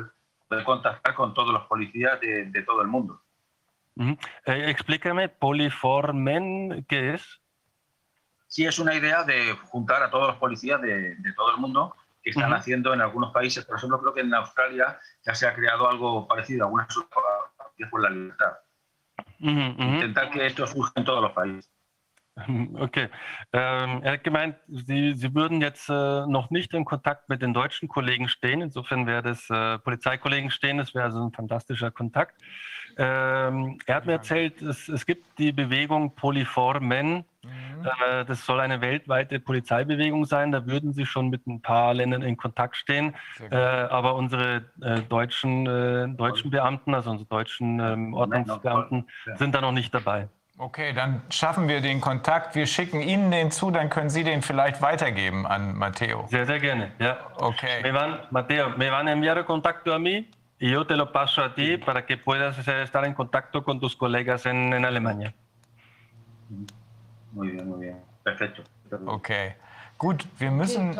poder, 0.49 0.65
contactar 0.65 1.15
con 1.15 1.35
todos 1.35 1.53
los 1.53 1.67
policías 1.67 2.19
de, 2.21 2.47
de 2.47 2.63
todo 2.63 2.81
el 2.81 2.89
mundo. 2.89 3.21
Eh, 3.97 4.71
explícame, 4.71 5.29
Poliformen, 5.29 6.85
¿qué 6.89 7.15
es? 7.15 7.41
Sí, 8.47 8.65
es 8.65 8.79
una 8.79 8.95
idea 8.95 9.23
de 9.25 9.53
juntar 9.53 10.03
a 10.03 10.11
todos 10.11 10.29
los 10.29 10.37
policías 10.37 10.81
de, 10.81 11.17
de 11.17 11.33
todo 11.35 11.51
el 11.51 11.59
mundo 11.59 11.95
que 12.25 12.31
están 12.31 12.51
uh 12.51 12.55
-huh. 12.55 12.59
haciendo 12.59 12.95
en 12.95 13.03
algunos 13.03 13.33
países. 13.33 13.65
Por 13.67 13.77
ejemplo, 13.77 14.01
creo 14.01 14.15
que 14.15 14.23
en 14.23 14.35
Australia 14.35 14.99
ya 15.25 15.35
se 15.35 15.47
ha 15.47 15.55
creado 15.55 15.89
algo 15.89 16.27
parecido, 16.27 16.65
algunas 16.65 16.89
que 17.77 17.87
por 17.87 18.01
la 18.01 18.11
libertad. 18.11 18.53
Uh 19.41 19.47
-huh. 19.47 19.95
Intentar 19.95 20.31
que 20.31 20.47
esto 20.47 20.67
surja 20.67 20.93
en 20.97 21.05
todos 21.05 21.23
los 21.23 21.33
países. 21.33 21.71
Okay. 22.75 23.09
Ähm, 23.53 24.03
er 24.03 24.13
hat 24.13 24.25
gemeint, 24.25 24.57
Sie, 24.67 25.15
Sie 25.17 25.35
würden 25.35 25.61
jetzt 25.61 25.89
äh, 25.89 26.27
noch 26.27 26.51
nicht 26.51 26.75
in 26.75 26.85
Kontakt 26.85 27.29
mit 27.29 27.43
den 27.43 27.55
deutschen 27.55 27.89
Kollegen 27.89 28.29
stehen. 28.29 28.61
Insofern 28.61 29.07
wäre 29.07 29.23
das 29.23 29.49
äh, 29.51 29.79
Polizeikollegen 29.79 30.51
stehen, 30.51 30.79
das 30.79 30.95
wäre 30.95 31.05
also 31.05 31.25
ein 31.25 31.33
fantastischer 31.33 31.91
Kontakt. 31.91 32.41
Ähm, 32.97 33.79
er 33.87 33.97
hat 33.97 34.07
mir 34.07 34.15
erzählt, 34.15 34.63
es, 34.63 34.89
es 34.89 35.07
gibt 35.07 35.39
die 35.39 35.53
Bewegung 35.53 36.15
Polyformen. 36.15 37.25
Mhm. 37.85 38.21
Äh, 38.21 38.25
das 38.25 38.45
soll 38.45 38.61
eine 38.61 38.81
weltweite 38.81 39.41
Polizeibewegung 39.41 40.25
sein. 40.25 40.53
Da 40.53 40.67
würden 40.67 40.93
sie 40.93 41.07
schon 41.07 41.29
mit 41.29 41.47
ein 41.47 41.61
paar 41.61 41.95
Ländern 41.95 42.23
in 42.23 42.37
Kontakt 42.37 42.77
stehen. 42.77 43.15
Äh, 43.51 43.57
aber 43.57 44.15
unsere 44.15 44.65
äh, 44.81 45.01
deutschen, 45.03 45.67
äh, 45.67 46.09
deutschen 46.09 46.51
Beamten, 46.51 46.95
also 46.95 47.11
unsere 47.11 47.29
deutschen 47.29 47.81
ähm, 47.81 48.15
Ordnungsbeamten, 48.15 49.09
sind 49.37 49.55
da 49.55 49.61
noch 49.61 49.73
nicht 49.73 49.93
dabei. 49.95 50.29
Okay, 50.57 50.93
dann 50.93 51.23
schaffen 51.31 51.67
wir 51.67 51.81
den 51.81 52.01
Kontakt. 52.01 52.55
Wir 52.55 52.67
schicken 52.67 53.01
Ihnen 53.01 53.33
den 53.33 53.51
zu, 53.51 53.73
dann 53.73 53.91
können 53.91 54.09
Sie 54.09 54.23
den 54.23 54.41
vielleicht 54.41 54.81
weitergeben 54.81 55.47
an 55.47 55.77
Matteo. 55.77 56.27
Sehr, 56.29 56.47
sehr 56.47 56.61
gerne. 56.61 56.93
Ja. 57.01 57.19
Okay. 57.37 57.83
Me 57.83 57.93
van, 57.93 58.21
Matteo, 58.31 58.71
me 58.77 58.91
van 58.91 59.09
a 59.09 59.13
enviar 59.13 59.45
contacto 59.45 59.93
a 59.93 59.99
mí 59.99 60.29
y 60.61 60.71
yo 60.71 60.87
te 60.87 60.95
lo 60.95 61.11
paso 61.11 61.43
a 61.43 61.55
ti 61.55 61.77
para 61.77 62.07
que 62.07 62.17
puedas 62.17 62.57
estar 62.69 63.05
en 63.05 63.15
contacto 63.15 63.65
con 63.65 63.81
tus 63.81 63.97
colegas 63.97 64.47
en, 64.47 64.73
en 64.73 64.85
Alemania. 64.85 65.35
Muy 67.35 67.51
bien, 67.51 67.69
muy 67.69 67.81
bien. 67.81 67.97
Perfecto. 68.23 68.63
Okay. 69.07 69.55
Gut, 69.97 70.27
wir 70.39 70.51
müssen, 70.51 70.99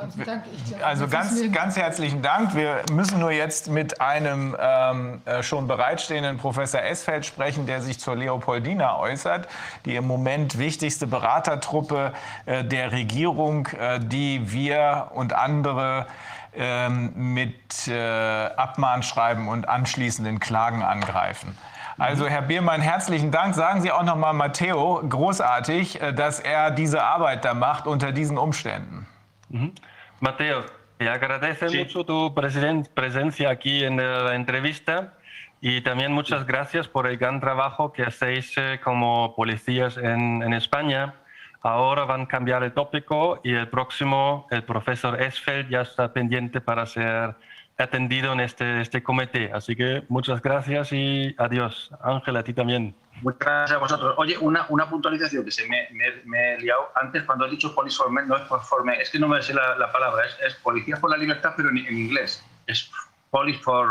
also 0.81 1.09
ganz, 1.09 1.53
ganz 1.53 1.77
herzlichen 1.77 2.23
Dank. 2.23 2.55
Wir 2.55 2.83
müssen 2.93 3.19
nur 3.19 3.33
jetzt 3.33 3.69
mit 3.69 4.01
einem 4.01 4.57
ähm, 4.59 5.21
äh, 5.25 5.43
schon 5.43 5.67
bereitstehenden 5.67 6.39
Professor 6.39 6.81
Esfeld 6.81 7.27
sprechen, 7.27 7.67
der 7.67 7.83
sich 7.83 7.99
zur 7.99 8.15
Leopoldina 8.15 8.99
äußert, 8.99 9.49
die 9.85 9.97
im 9.97 10.07
Moment 10.07 10.59
wichtigste 10.59 11.09
Beratertruppe 11.09 12.13
äh, 12.47 12.63
der 12.65 12.93
Regierung, 12.93 13.67
äh, 13.67 13.99
die 13.99 14.53
wir 14.53 15.11
und 15.13 15.33
andere 15.33 16.07
ähm, 16.55 17.13
mit 17.35 17.89
äh, 17.89 18.47
Abmahnschreiben 18.47 19.49
und 19.49 19.69
anschließenden 19.69 20.39
Klagen 20.39 20.85
angreifen. 20.85 21.59
Also 21.99 22.29
Herr 22.29 22.43
Biermann, 22.43 22.81
herzlichen 22.81 23.31
Dank. 23.31 23.55
Sagen 23.55 23.81
Sie 23.81 23.91
auch 23.93 24.03
noch 24.03 24.17
mal 24.17 24.33
Matteo, 24.33 25.03
großartig, 25.09 26.01
äh, 26.01 26.13
dass 26.13 26.41
er 26.41 26.71
diese 26.71 27.03
Arbeit 27.03 27.45
da 27.45 27.55
macht 27.55 27.87
unter 27.87 28.13
diesen 28.13 28.37
Umständen. 28.37 29.07
Mhm. 29.49 29.73
Mateo, 30.21 30.63
te 30.99 31.11
agradece 31.11 31.69
sí. 31.69 31.79
mucho 31.79 32.05
tu 32.05 32.35
presencia 32.35 33.51
aquí 33.51 33.85
en 33.85 33.99
la 33.99 34.35
entrevista 34.35 35.13
y 35.61 35.81
también 35.83 36.13
muchas 36.13 36.47
gracias 36.47 36.89
por 36.89 37.07
el 37.07 37.17
gran 37.17 37.41
trabajo 37.41 37.93
que 37.93 38.03
hacéis 38.03 38.53
eh, 38.57 38.81
como 38.83 39.35
policías 39.37 39.97
en, 39.97 40.43
en 40.43 40.53
España. 40.53 41.15
Ahora 41.63 42.05
van 42.05 42.23
a 42.23 42.29
cambiar 42.29 42.63
el 42.63 42.73
tópico 42.73 43.41
y 43.43 43.55
el 43.55 43.69
próximo, 43.69 44.47
el 44.51 44.65
profesor 44.65 45.21
Esfeld, 45.23 45.71
ya 45.71 45.83
está 45.83 46.13
pendiente 46.13 46.61
para 46.61 46.85
ser 46.87 47.37
atendido 47.79 48.33
en 48.33 48.41
este, 48.41 48.81
este 48.81 49.03
comité. 49.03 49.51
Así 49.53 49.75
que 49.75 50.05
muchas 50.09 50.41
gracias 50.43 50.93
y 50.93 51.35
adiós. 51.39 51.91
Ángela, 52.03 52.41
a 52.41 52.45
ti 52.45 52.55
también. 52.55 52.95
Muchas 53.23 53.39
gracias 53.41 53.73
a 53.73 53.79
vosotros. 53.79 54.15
Oye, 54.17 54.37
una, 54.39 54.67
una 54.69 54.89
puntualización 54.89 55.45
que 55.45 55.51
se 55.51 55.69
me, 55.69 55.89
me, 55.93 56.23
me, 56.25 56.55
he 56.55 56.61
liado 56.61 56.91
antes 56.97 57.23
cuando 57.25 57.47
he 57.47 57.51
dicho 57.51 57.75
poliforme, 57.75 58.25
no 58.27 58.37
es 58.37 58.43
poliforme, 58.43 59.01
es 59.01 59.11
que 59.11 59.19
no 59.19 59.29
me 59.29 59.43
sé 59.43 59.55
la, 59.55 59.77
la 59.77 59.91
palabra, 59.93 60.25
es, 60.27 60.37
es, 60.45 60.55
Policía 60.57 60.97
por 60.97 61.11
la 61.11 61.17
Libertad, 61.17 61.55
pero 61.57 61.71
en, 61.71 61.79
en 61.79 61.99
inglés. 61.99 62.45
Es 62.67 62.91
Police 63.31 63.61
for 63.61 63.89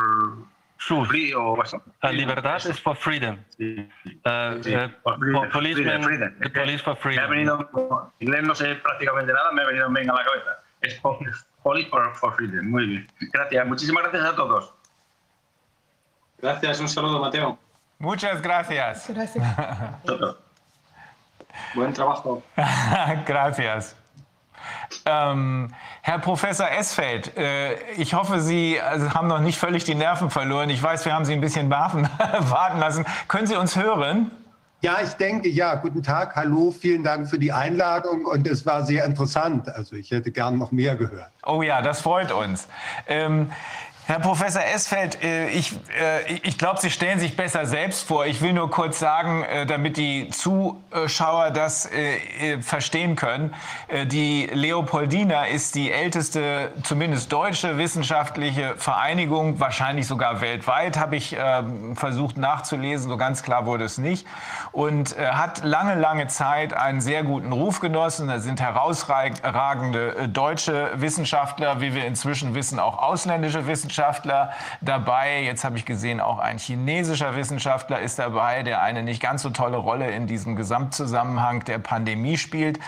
Free 1.07 1.33
o 1.33 1.61
eso. 1.63 1.81
La 2.01 2.11
libertad 2.11 2.57
es 2.57 2.79
for 2.79 2.95
freedom. 2.97 3.37
Sí. 3.57 3.89
Uh, 4.25 4.61
sí. 4.61 4.75
Uh, 4.75 4.89
for 5.01 5.17
freedom, 5.17 6.03
freedom. 6.03 6.35
The 6.39 6.49
police 6.49 6.83
for 6.83 6.97
freedom. 6.97 7.21
Me 7.21 7.25
ha 7.25 7.29
venido, 7.29 8.13
inglés 8.19 8.43
no 8.43 8.53
sé 8.53 8.75
prácticamente 8.75 9.31
nada, 9.31 9.51
me 9.53 9.61
ha 9.61 9.65
venido 9.65 9.89
bien 9.89 10.09
a 10.09 10.13
la 10.13 10.23
cabeza. 10.25 10.59
Es 10.83 10.99
Police 10.99 11.89
for, 11.89 12.13
for 12.15 12.35
Freedom. 12.35 12.69
Muy 12.69 12.85
bien. 12.85 13.07
Gracias. 13.31 13.65
Muchísimas 13.65 14.03
gracias 14.03 14.25
a 14.25 14.35
todos. 14.35 14.73
Gracias, 16.39 16.79
un 16.81 16.89
saludo, 16.89 17.19
Mateo. 17.21 17.57
Muchas 17.99 18.41
gracias. 18.41 19.07
Gracias. 19.07 19.55
Buen 21.73 21.93
trabajo. 21.93 22.43
gracias. 23.25 23.95
Ähm, 25.05 25.73
Herr 26.01 26.19
Professor 26.19 26.67
Esfeld, 26.67 27.35
äh, 27.37 27.91
ich 27.93 28.13
hoffe, 28.13 28.41
Sie 28.41 28.79
also, 28.79 29.13
haben 29.13 29.27
noch 29.27 29.39
nicht 29.39 29.57
völlig 29.57 29.85
die 29.85 29.95
Nerven 29.95 30.29
verloren. 30.29 30.69
Ich 30.69 30.83
weiß, 30.83 31.05
wir 31.05 31.13
haben 31.13 31.23
Sie 31.23 31.33
ein 31.33 31.41
bisschen 31.41 31.69
warten, 31.69 32.09
warten 32.39 32.79
lassen. 32.79 33.05
Können 33.29 33.47
Sie 33.47 33.55
uns 33.55 33.77
hören? 33.77 34.31
Ja, 34.83 34.97
ich 35.01 35.13
denke, 35.13 35.47
ja. 35.47 35.75
Guten 35.75 36.03
Tag, 36.03 36.35
hallo, 36.35 36.69
vielen 36.77 37.03
Dank 37.03 37.29
für 37.29 37.39
die 37.39 37.53
Einladung 37.53 38.25
und 38.25 38.45
es 38.45 38.65
war 38.65 38.85
sehr 38.85 39.05
interessant. 39.05 39.69
Also 39.69 39.95
ich 39.95 40.11
hätte 40.11 40.29
gern 40.29 40.57
noch 40.57 40.73
mehr 40.73 40.97
gehört. 40.97 41.31
Oh 41.45 41.61
ja, 41.61 41.81
das 41.81 42.01
freut 42.01 42.33
uns. 42.33 42.67
Ähm, 43.07 43.49
Herr 44.05 44.19
Professor 44.19 44.61
Esfeld, 44.61 45.23
äh, 45.23 45.47
ich, 45.47 45.71
äh, 45.97 46.33
ich 46.43 46.57
glaube, 46.57 46.81
Sie 46.81 46.91
stellen 46.91 47.19
sich 47.19 47.37
besser 47.37 47.65
selbst 47.65 48.05
vor. 48.05 48.25
Ich 48.25 48.41
will 48.41 48.51
nur 48.51 48.69
kurz 48.69 48.99
sagen, 48.99 49.43
äh, 49.43 49.65
damit 49.65 49.95
die 49.95 50.29
Zuschauer 50.29 51.51
das 51.51 51.89
verstehen 52.61 53.15
können. 53.15 53.53
Die 54.05 54.49
Leopoldina 54.51 55.45
ist 55.45 55.75
die 55.75 55.91
älteste, 55.91 56.71
zumindest 56.83 57.31
deutsche 57.31 57.77
wissenschaftliche 57.77 58.75
Vereinigung, 58.77 59.59
wahrscheinlich 59.59 60.07
sogar 60.07 60.41
weltweit, 60.41 60.97
habe 60.97 61.15
ich 61.15 61.35
versucht 61.95 62.37
nachzulesen. 62.37 63.09
So 63.09 63.17
ganz 63.17 63.43
klar 63.43 63.65
wurde 63.65 63.83
es 63.85 63.97
nicht. 63.97 64.25
Und 64.71 65.15
hat 65.17 65.63
lange, 65.63 65.95
lange 65.95 66.27
Zeit 66.27 66.73
einen 66.73 67.01
sehr 67.01 67.23
guten 67.23 67.51
Ruf 67.51 67.79
genossen. 67.79 68.27
Da 68.27 68.39
sind 68.39 68.59
herausragende 68.61 70.29
deutsche 70.29 70.91
Wissenschaftler, 70.95 71.81
wie 71.81 71.93
wir 71.93 72.05
inzwischen 72.05 72.55
wissen, 72.55 72.79
auch 72.79 72.97
ausländische 72.97 73.67
Wissenschaftler 73.67 73.92
Wissenschaftler 73.93 74.51
dabei. 74.81 75.43
Jetzt 75.43 75.63
habe 75.63 75.77
ich 75.77 75.85
gesehen, 75.85 76.19
auch 76.19 76.39
ein 76.39 76.57
chinesischer 76.57 77.35
Wissenschaftler 77.35 77.99
ist 77.99 78.17
dabei, 78.17 78.63
der 78.63 78.81
eine 78.81 79.03
nicht 79.03 79.21
ganz 79.21 79.43
so 79.43 79.51
tolle 79.51 79.77
Rolle 79.77 80.09
in 80.09 80.25
diesem 80.25 80.55
Gesamtzusammenhang 80.55 81.63
der 81.65 81.77
Pandemie 81.77 82.37
spielt. 82.37 82.79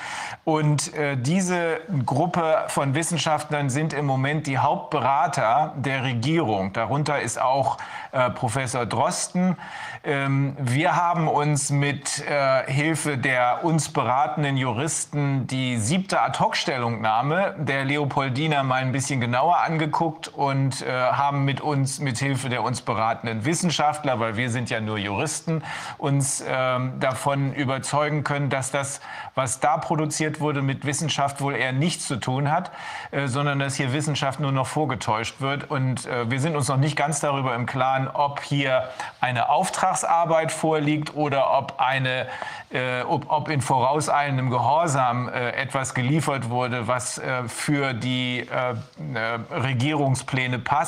Und 0.46 0.96
äh, 0.96 1.16
diese 1.16 1.82
Gruppe 2.06 2.64
von 2.70 2.96
Wissenschaftlern 2.96 3.70
sind 3.70 3.94
im 3.94 4.08
Moment 4.08 4.48
die 4.48 4.58
Hauptberater 4.58 5.74
der 5.76 6.04
Regierung. 6.04 6.74
Darunter 6.74 7.22
ist 7.22 7.40
auch 7.40 7.78
äh, 8.12 8.32
Professor 8.32 8.88
Drosten. 8.88 9.58
Ähm, 10.04 10.56
wir 10.58 10.96
haben 10.96 11.28
uns 11.28 11.70
mit 11.70 12.24
äh, 12.26 12.64
Hilfe 12.72 13.18
der 13.18 13.64
uns 13.64 13.90
beratenden 13.90 14.56
Juristen 14.56 15.48
die 15.48 15.78
siebte 15.78 16.22
Ad-Hoc-Stellungnahme 16.22 17.56
der 17.58 17.84
Leopoldina 17.84 18.64
mal 18.64 18.82
ein 18.82 18.92
bisschen 18.92 19.20
genauer 19.20 19.58
angeguckt 19.58 20.30
und 20.30 20.82
äh, 20.82 20.92
haben 20.96 21.46
mit 21.46 21.62
uns, 21.62 22.00
mit 22.00 22.18
Hilfe 22.18 22.50
der 22.50 22.64
uns 22.64 22.82
beratenden 22.82 23.46
Wissenschaftler, 23.46 24.20
weil 24.20 24.36
wir 24.38 24.50
sind 24.50 24.70
ja 24.70 24.80
nur 24.80 24.98
Juristen, 24.98 25.64
uns 25.98 26.44
ähm, 26.48 27.00
davon 27.00 27.54
überzeugen 27.54 28.24
können, 28.24 28.50
dass 28.50 28.72
das, 28.72 29.02
was 29.34 29.60
da 29.60 29.78
produziert 29.78 30.40
wurde, 30.40 30.62
mit 30.62 30.86
Wissenschaft 30.86 31.42
wohl 31.42 31.56
eher 31.56 31.74
nichts 31.74 32.08
zu 32.08 32.18
tun 32.18 32.52
hat, 32.52 32.72
äh, 33.12 33.28
sondern 33.28 33.60
dass 33.60 33.76
hier 33.76 33.94
Wissenschaft 33.94 34.40
nur 34.40 34.52
noch 34.52 34.68
vorgetäuscht 34.68 35.42
wird. 35.42 35.70
Und 35.70 36.06
äh, 36.06 36.30
wir 36.30 36.40
sind 36.40 36.56
uns 36.56 36.68
noch 36.68 36.78
nicht 36.78 36.96
ganz 36.96 37.20
darüber 37.20 37.56
im 37.56 37.66
Klaren, 37.66 38.08
ob 38.08 38.42
hier 38.42 38.90
eine 39.22 39.50
Auftrag 39.50 39.86
Auftragsarbeit 39.86 40.52
vorliegt 40.52 41.16
oder 41.16 41.58
ob, 41.58 41.76
eine, 41.78 42.28
äh, 42.72 43.02
ob, 43.02 43.30
ob 43.30 43.50
in 43.50 43.62
vorauseilendem 43.62 44.50
Gehorsam 44.50 45.30
äh, 45.30 45.52
etwas 45.52 45.94
geliefert 45.94 46.50
wurde, 46.50 46.88
was 46.88 47.18
äh, 47.18 47.48
für 47.48 47.94
die 47.94 48.40
äh, 48.40 48.72
äh, 49.14 49.40
Regierungspläne 49.54 50.60
passt. 50.60 50.85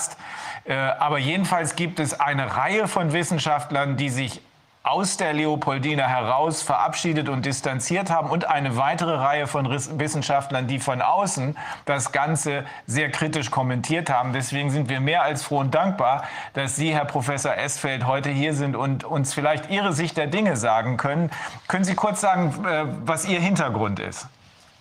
Äh, 0.66 0.76
aber 0.76 1.17
jedenfalls 1.17 1.76
gibt 1.76 2.00
es 2.00 2.19
eine 2.19 2.56
Reihe 2.56 2.88
von 2.88 3.14
Wissenschaftlern, 3.14 3.98
die 3.98 4.09
sich 4.09 4.42
aus 4.88 5.17
der 5.17 5.34
Leopoldina 5.34 6.08
heraus 6.08 6.61
verabschiedet 6.61 7.27
und 7.27 7.45
distanziert 7.45 8.09
haben 8.09 8.30
und 8.30 8.48
eine 8.48 8.77
weitere 8.77 9.16
Reihe 9.16 9.45
von 9.48 9.69
Wissenschaftlern, 9.69 10.67
die 10.67 10.80
von 10.80 11.01
außen 11.01 11.58
das 11.85 12.11
Ganze 12.14 12.64
sehr 12.85 13.11
kritisch 13.11 13.51
kommentiert 13.51 14.09
haben. 14.09 14.32
Deswegen 14.32 14.72
sind 14.72 14.88
wir 14.90 15.01
mehr 15.01 15.24
als 15.24 15.43
froh 15.43 15.59
und 15.59 15.76
dankbar, 15.76 16.24
dass 16.53 16.77
Sie, 16.77 16.93
Herr 16.93 17.06
Professor 17.06 17.56
Esfeld, 17.56 18.06
heute 18.06 18.30
hier 18.30 18.53
sind 18.53 18.76
und 18.76 19.03
uns 19.03 19.34
vielleicht 19.34 19.69
Ihre 19.69 19.92
Sicht 19.92 20.16
der 20.16 20.27
Dinge 20.27 20.56
sagen 20.56 20.95
können. 20.95 21.32
Können 21.67 21.84
Sie 21.84 21.95
kurz 21.95 22.22
sagen, 22.22 22.66
äh, 22.66 22.85
was 23.03 23.26
Ihr 23.26 23.42
Hintergrund 23.42 24.00
ist? 24.00 24.27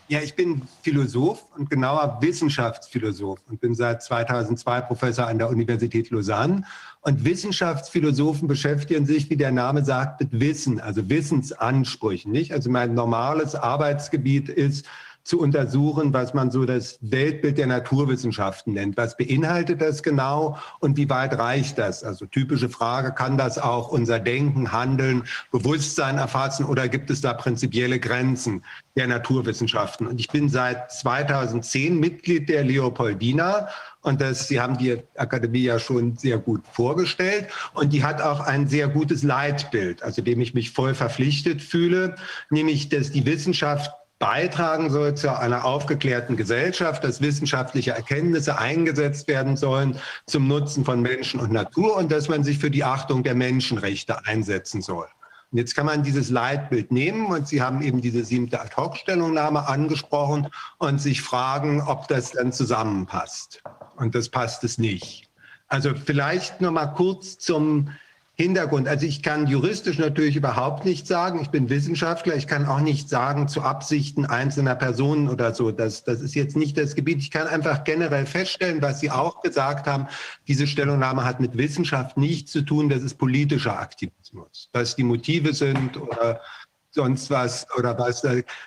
Ja, 0.08 0.20
ich 0.20 0.36
bin 0.36 0.62
Philosoph 0.82 1.46
und 1.56 1.68
genauer 1.68 2.18
Wissenschaftsphilosoph 2.20 3.40
und 3.48 3.60
bin 3.60 3.74
seit 3.74 4.04
2002 4.04 4.82
Professor 4.82 5.26
an 5.26 5.38
der 5.38 5.50
Universität 5.50 6.10
Lausanne 6.10 6.62
und 7.00 7.24
Wissenschaftsphilosophen 7.24 8.46
beschäftigen 8.46 9.04
sich, 9.04 9.28
wie 9.30 9.36
der 9.36 9.50
Name 9.50 9.84
sagt, 9.84 10.20
mit 10.20 10.38
Wissen, 10.38 10.80
also 10.80 11.08
Wissensansprüchen. 11.08 12.30
Nicht? 12.30 12.52
Also 12.52 12.70
mein 12.70 12.94
normales 12.94 13.56
Arbeitsgebiet 13.56 14.48
ist 14.48 14.86
zu 15.26 15.40
untersuchen, 15.40 16.14
was 16.14 16.34
man 16.34 16.52
so 16.52 16.64
das 16.64 16.98
Weltbild 17.00 17.58
der 17.58 17.66
Naturwissenschaften 17.66 18.74
nennt. 18.74 18.96
Was 18.96 19.16
beinhaltet 19.16 19.82
das 19.82 20.04
genau 20.04 20.56
und 20.78 20.96
wie 20.96 21.10
weit 21.10 21.36
reicht 21.36 21.78
das? 21.78 22.04
Also 22.04 22.26
typische 22.26 22.68
Frage, 22.68 23.12
kann 23.12 23.36
das 23.36 23.58
auch 23.58 23.88
unser 23.88 24.20
Denken, 24.20 24.70
Handeln, 24.70 25.24
Bewusstsein 25.50 26.18
erfassen 26.18 26.64
oder 26.64 26.86
gibt 26.88 27.10
es 27.10 27.22
da 27.22 27.34
prinzipielle 27.34 27.98
Grenzen 27.98 28.62
der 28.94 29.08
Naturwissenschaften? 29.08 30.06
Und 30.06 30.20
ich 30.20 30.28
bin 30.28 30.48
seit 30.48 30.92
2010 30.92 31.98
Mitglied 31.98 32.48
der 32.48 32.62
Leopoldina 32.62 33.68
und 34.02 34.20
das, 34.20 34.46
Sie 34.46 34.60
haben 34.60 34.78
die 34.78 35.02
Akademie 35.16 35.64
ja 35.64 35.80
schon 35.80 36.16
sehr 36.16 36.38
gut 36.38 36.62
vorgestellt. 36.70 37.48
Und 37.74 37.92
die 37.92 38.04
hat 38.04 38.22
auch 38.22 38.38
ein 38.38 38.68
sehr 38.68 38.86
gutes 38.86 39.24
Leitbild, 39.24 40.04
also 40.04 40.22
dem 40.22 40.40
ich 40.40 40.54
mich 40.54 40.70
voll 40.70 40.94
verpflichtet 40.94 41.60
fühle, 41.60 42.14
nämlich, 42.48 42.88
dass 42.88 43.10
die 43.10 43.26
Wissenschaft 43.26 43.90
beitragen 44.18 44.90
soll 44.90 45.14
zu 45.14 45.38
einer 45.38 45.64
aufgeklärten 45.64 46.36
Gesellschaft, 46.36 47.04
dass 47.04 47.20
wissenschaftliche 47.20 47.92
Erkenntnisse 47.92 48.58
eingesetzt 48.58 49.28
werden 49.28 49.56
sollen 49.56 49.98
zum 50.26 50.48
Nutzen 50.48 50.84
von 50.84 51.02
Menschen 51.02 51.40
und 51.40 51.52
Natur 51.52 51.96
und 51.96 52.10
dass 52.10 52.28
man 52.28 52.42
sich 52.42 52.58
für 52.58 52.70
die 52.70 52.84
Achtung 52.84 53.22
der 53.22 53.34
Menschenrechte 53.34 54.24
einsetzen 54.26 54.80
soll. 54.80 55.06
Und 55.52 55.58
jetzt 55.58 55.76
kann 55.76 55.86
man 55.86 56.02
dieses 56.02 56.30
Leitbild 56.30 56.90
nehmen 56.90 57.26
und 57.26 57.46
Sie 57.46 57.62
haben 57.62 57.80
eben 57.82 58.00
diese 58.00 58.24
siebte 58.24 58.60
Ad-Hoc-Stellungnahme 58.60 59.68
angesprochen 59.68 60.48
und 60.78 61.00
sich 61.00 61.22
fragen, 61.22 61.82
ob 61.82 62.08
das 62.08 62.32
dann 62.32 62.52
zusammenpasst. 62.52 63.62
Und 63.96 64.14
das 64.14 64.28
passt 64.28 64.64
es 64.64 64.78
nicht. 64.78 65.30
Also 65.68 65.94
vielleicht 65.94 66.60
noch 66.60 66.72
mal 66.72 66.86
kurz 66.86 67.38
zum 67.38 67.90
Hintergrund. 68.38 68.86
Also 68.86 69.06
ich 69.06 69.22
kann 69.22 69.46
juristisch 69.46 69.98
natürlich 69.98 70.36
überhaupt 70.36 70.84
nicht 70.84 71.06
sagen. 71.06 71.40
Ich 71.40 71.48
bin 71.48 71.70
Wissenschaftler. 71.70 72.36
Ich 72.36 72.46
kann 72.46 72.66
auch 72.66 72.80
nicht 72.80 73.08
sagen 73.08 73.48
zu 73.48 73.62
Absichten 73.62 74.26
einzelner 74.26 74.74
Personen 74.74 75.30
oder 75.30 75.54
so. 75.54 75.70
Das, 75.70 76.04
das 76.04 76.20
ist 76.20 76.34
jetzt 76.34 76.54
nicht 76.54 76.76
das 76.76 76.94
Gebiet. 76.94 77.18
Ich 77.18 77.30
kann 77.30 77.46
einfach 77.46 77.84
generell 77.84 78.26
feststellen, 78.26 78.82
was 78.82 79.00
Sie 79.00 79.10
auch 79.10 79.40
gesagt 79.40 79.86
haben. 79.86 80.08
Diese 80.48 80.66
Stellungnahme 80.66 81.24
hat 81.24 81.40
mit 81.40 81.56
Wissenschaft 81.56 82.18
nichts 82.18 82.52
zu 82.52 82.60
tun. 82.60 82.90
Das 82.90 83.02
ist 83.02 83.14
politischer 83.14 83.78
Aktivismus. 83.78 84.68
Was 84.74 84.96
die 84.96 85.04
Motive 85.04 85.54
sind 85.54 85.96
oder 85.96 86.42
sonst 86.90 87.30
was 87.30 87.66
oder 87.78 87.98
was 87.98 88.22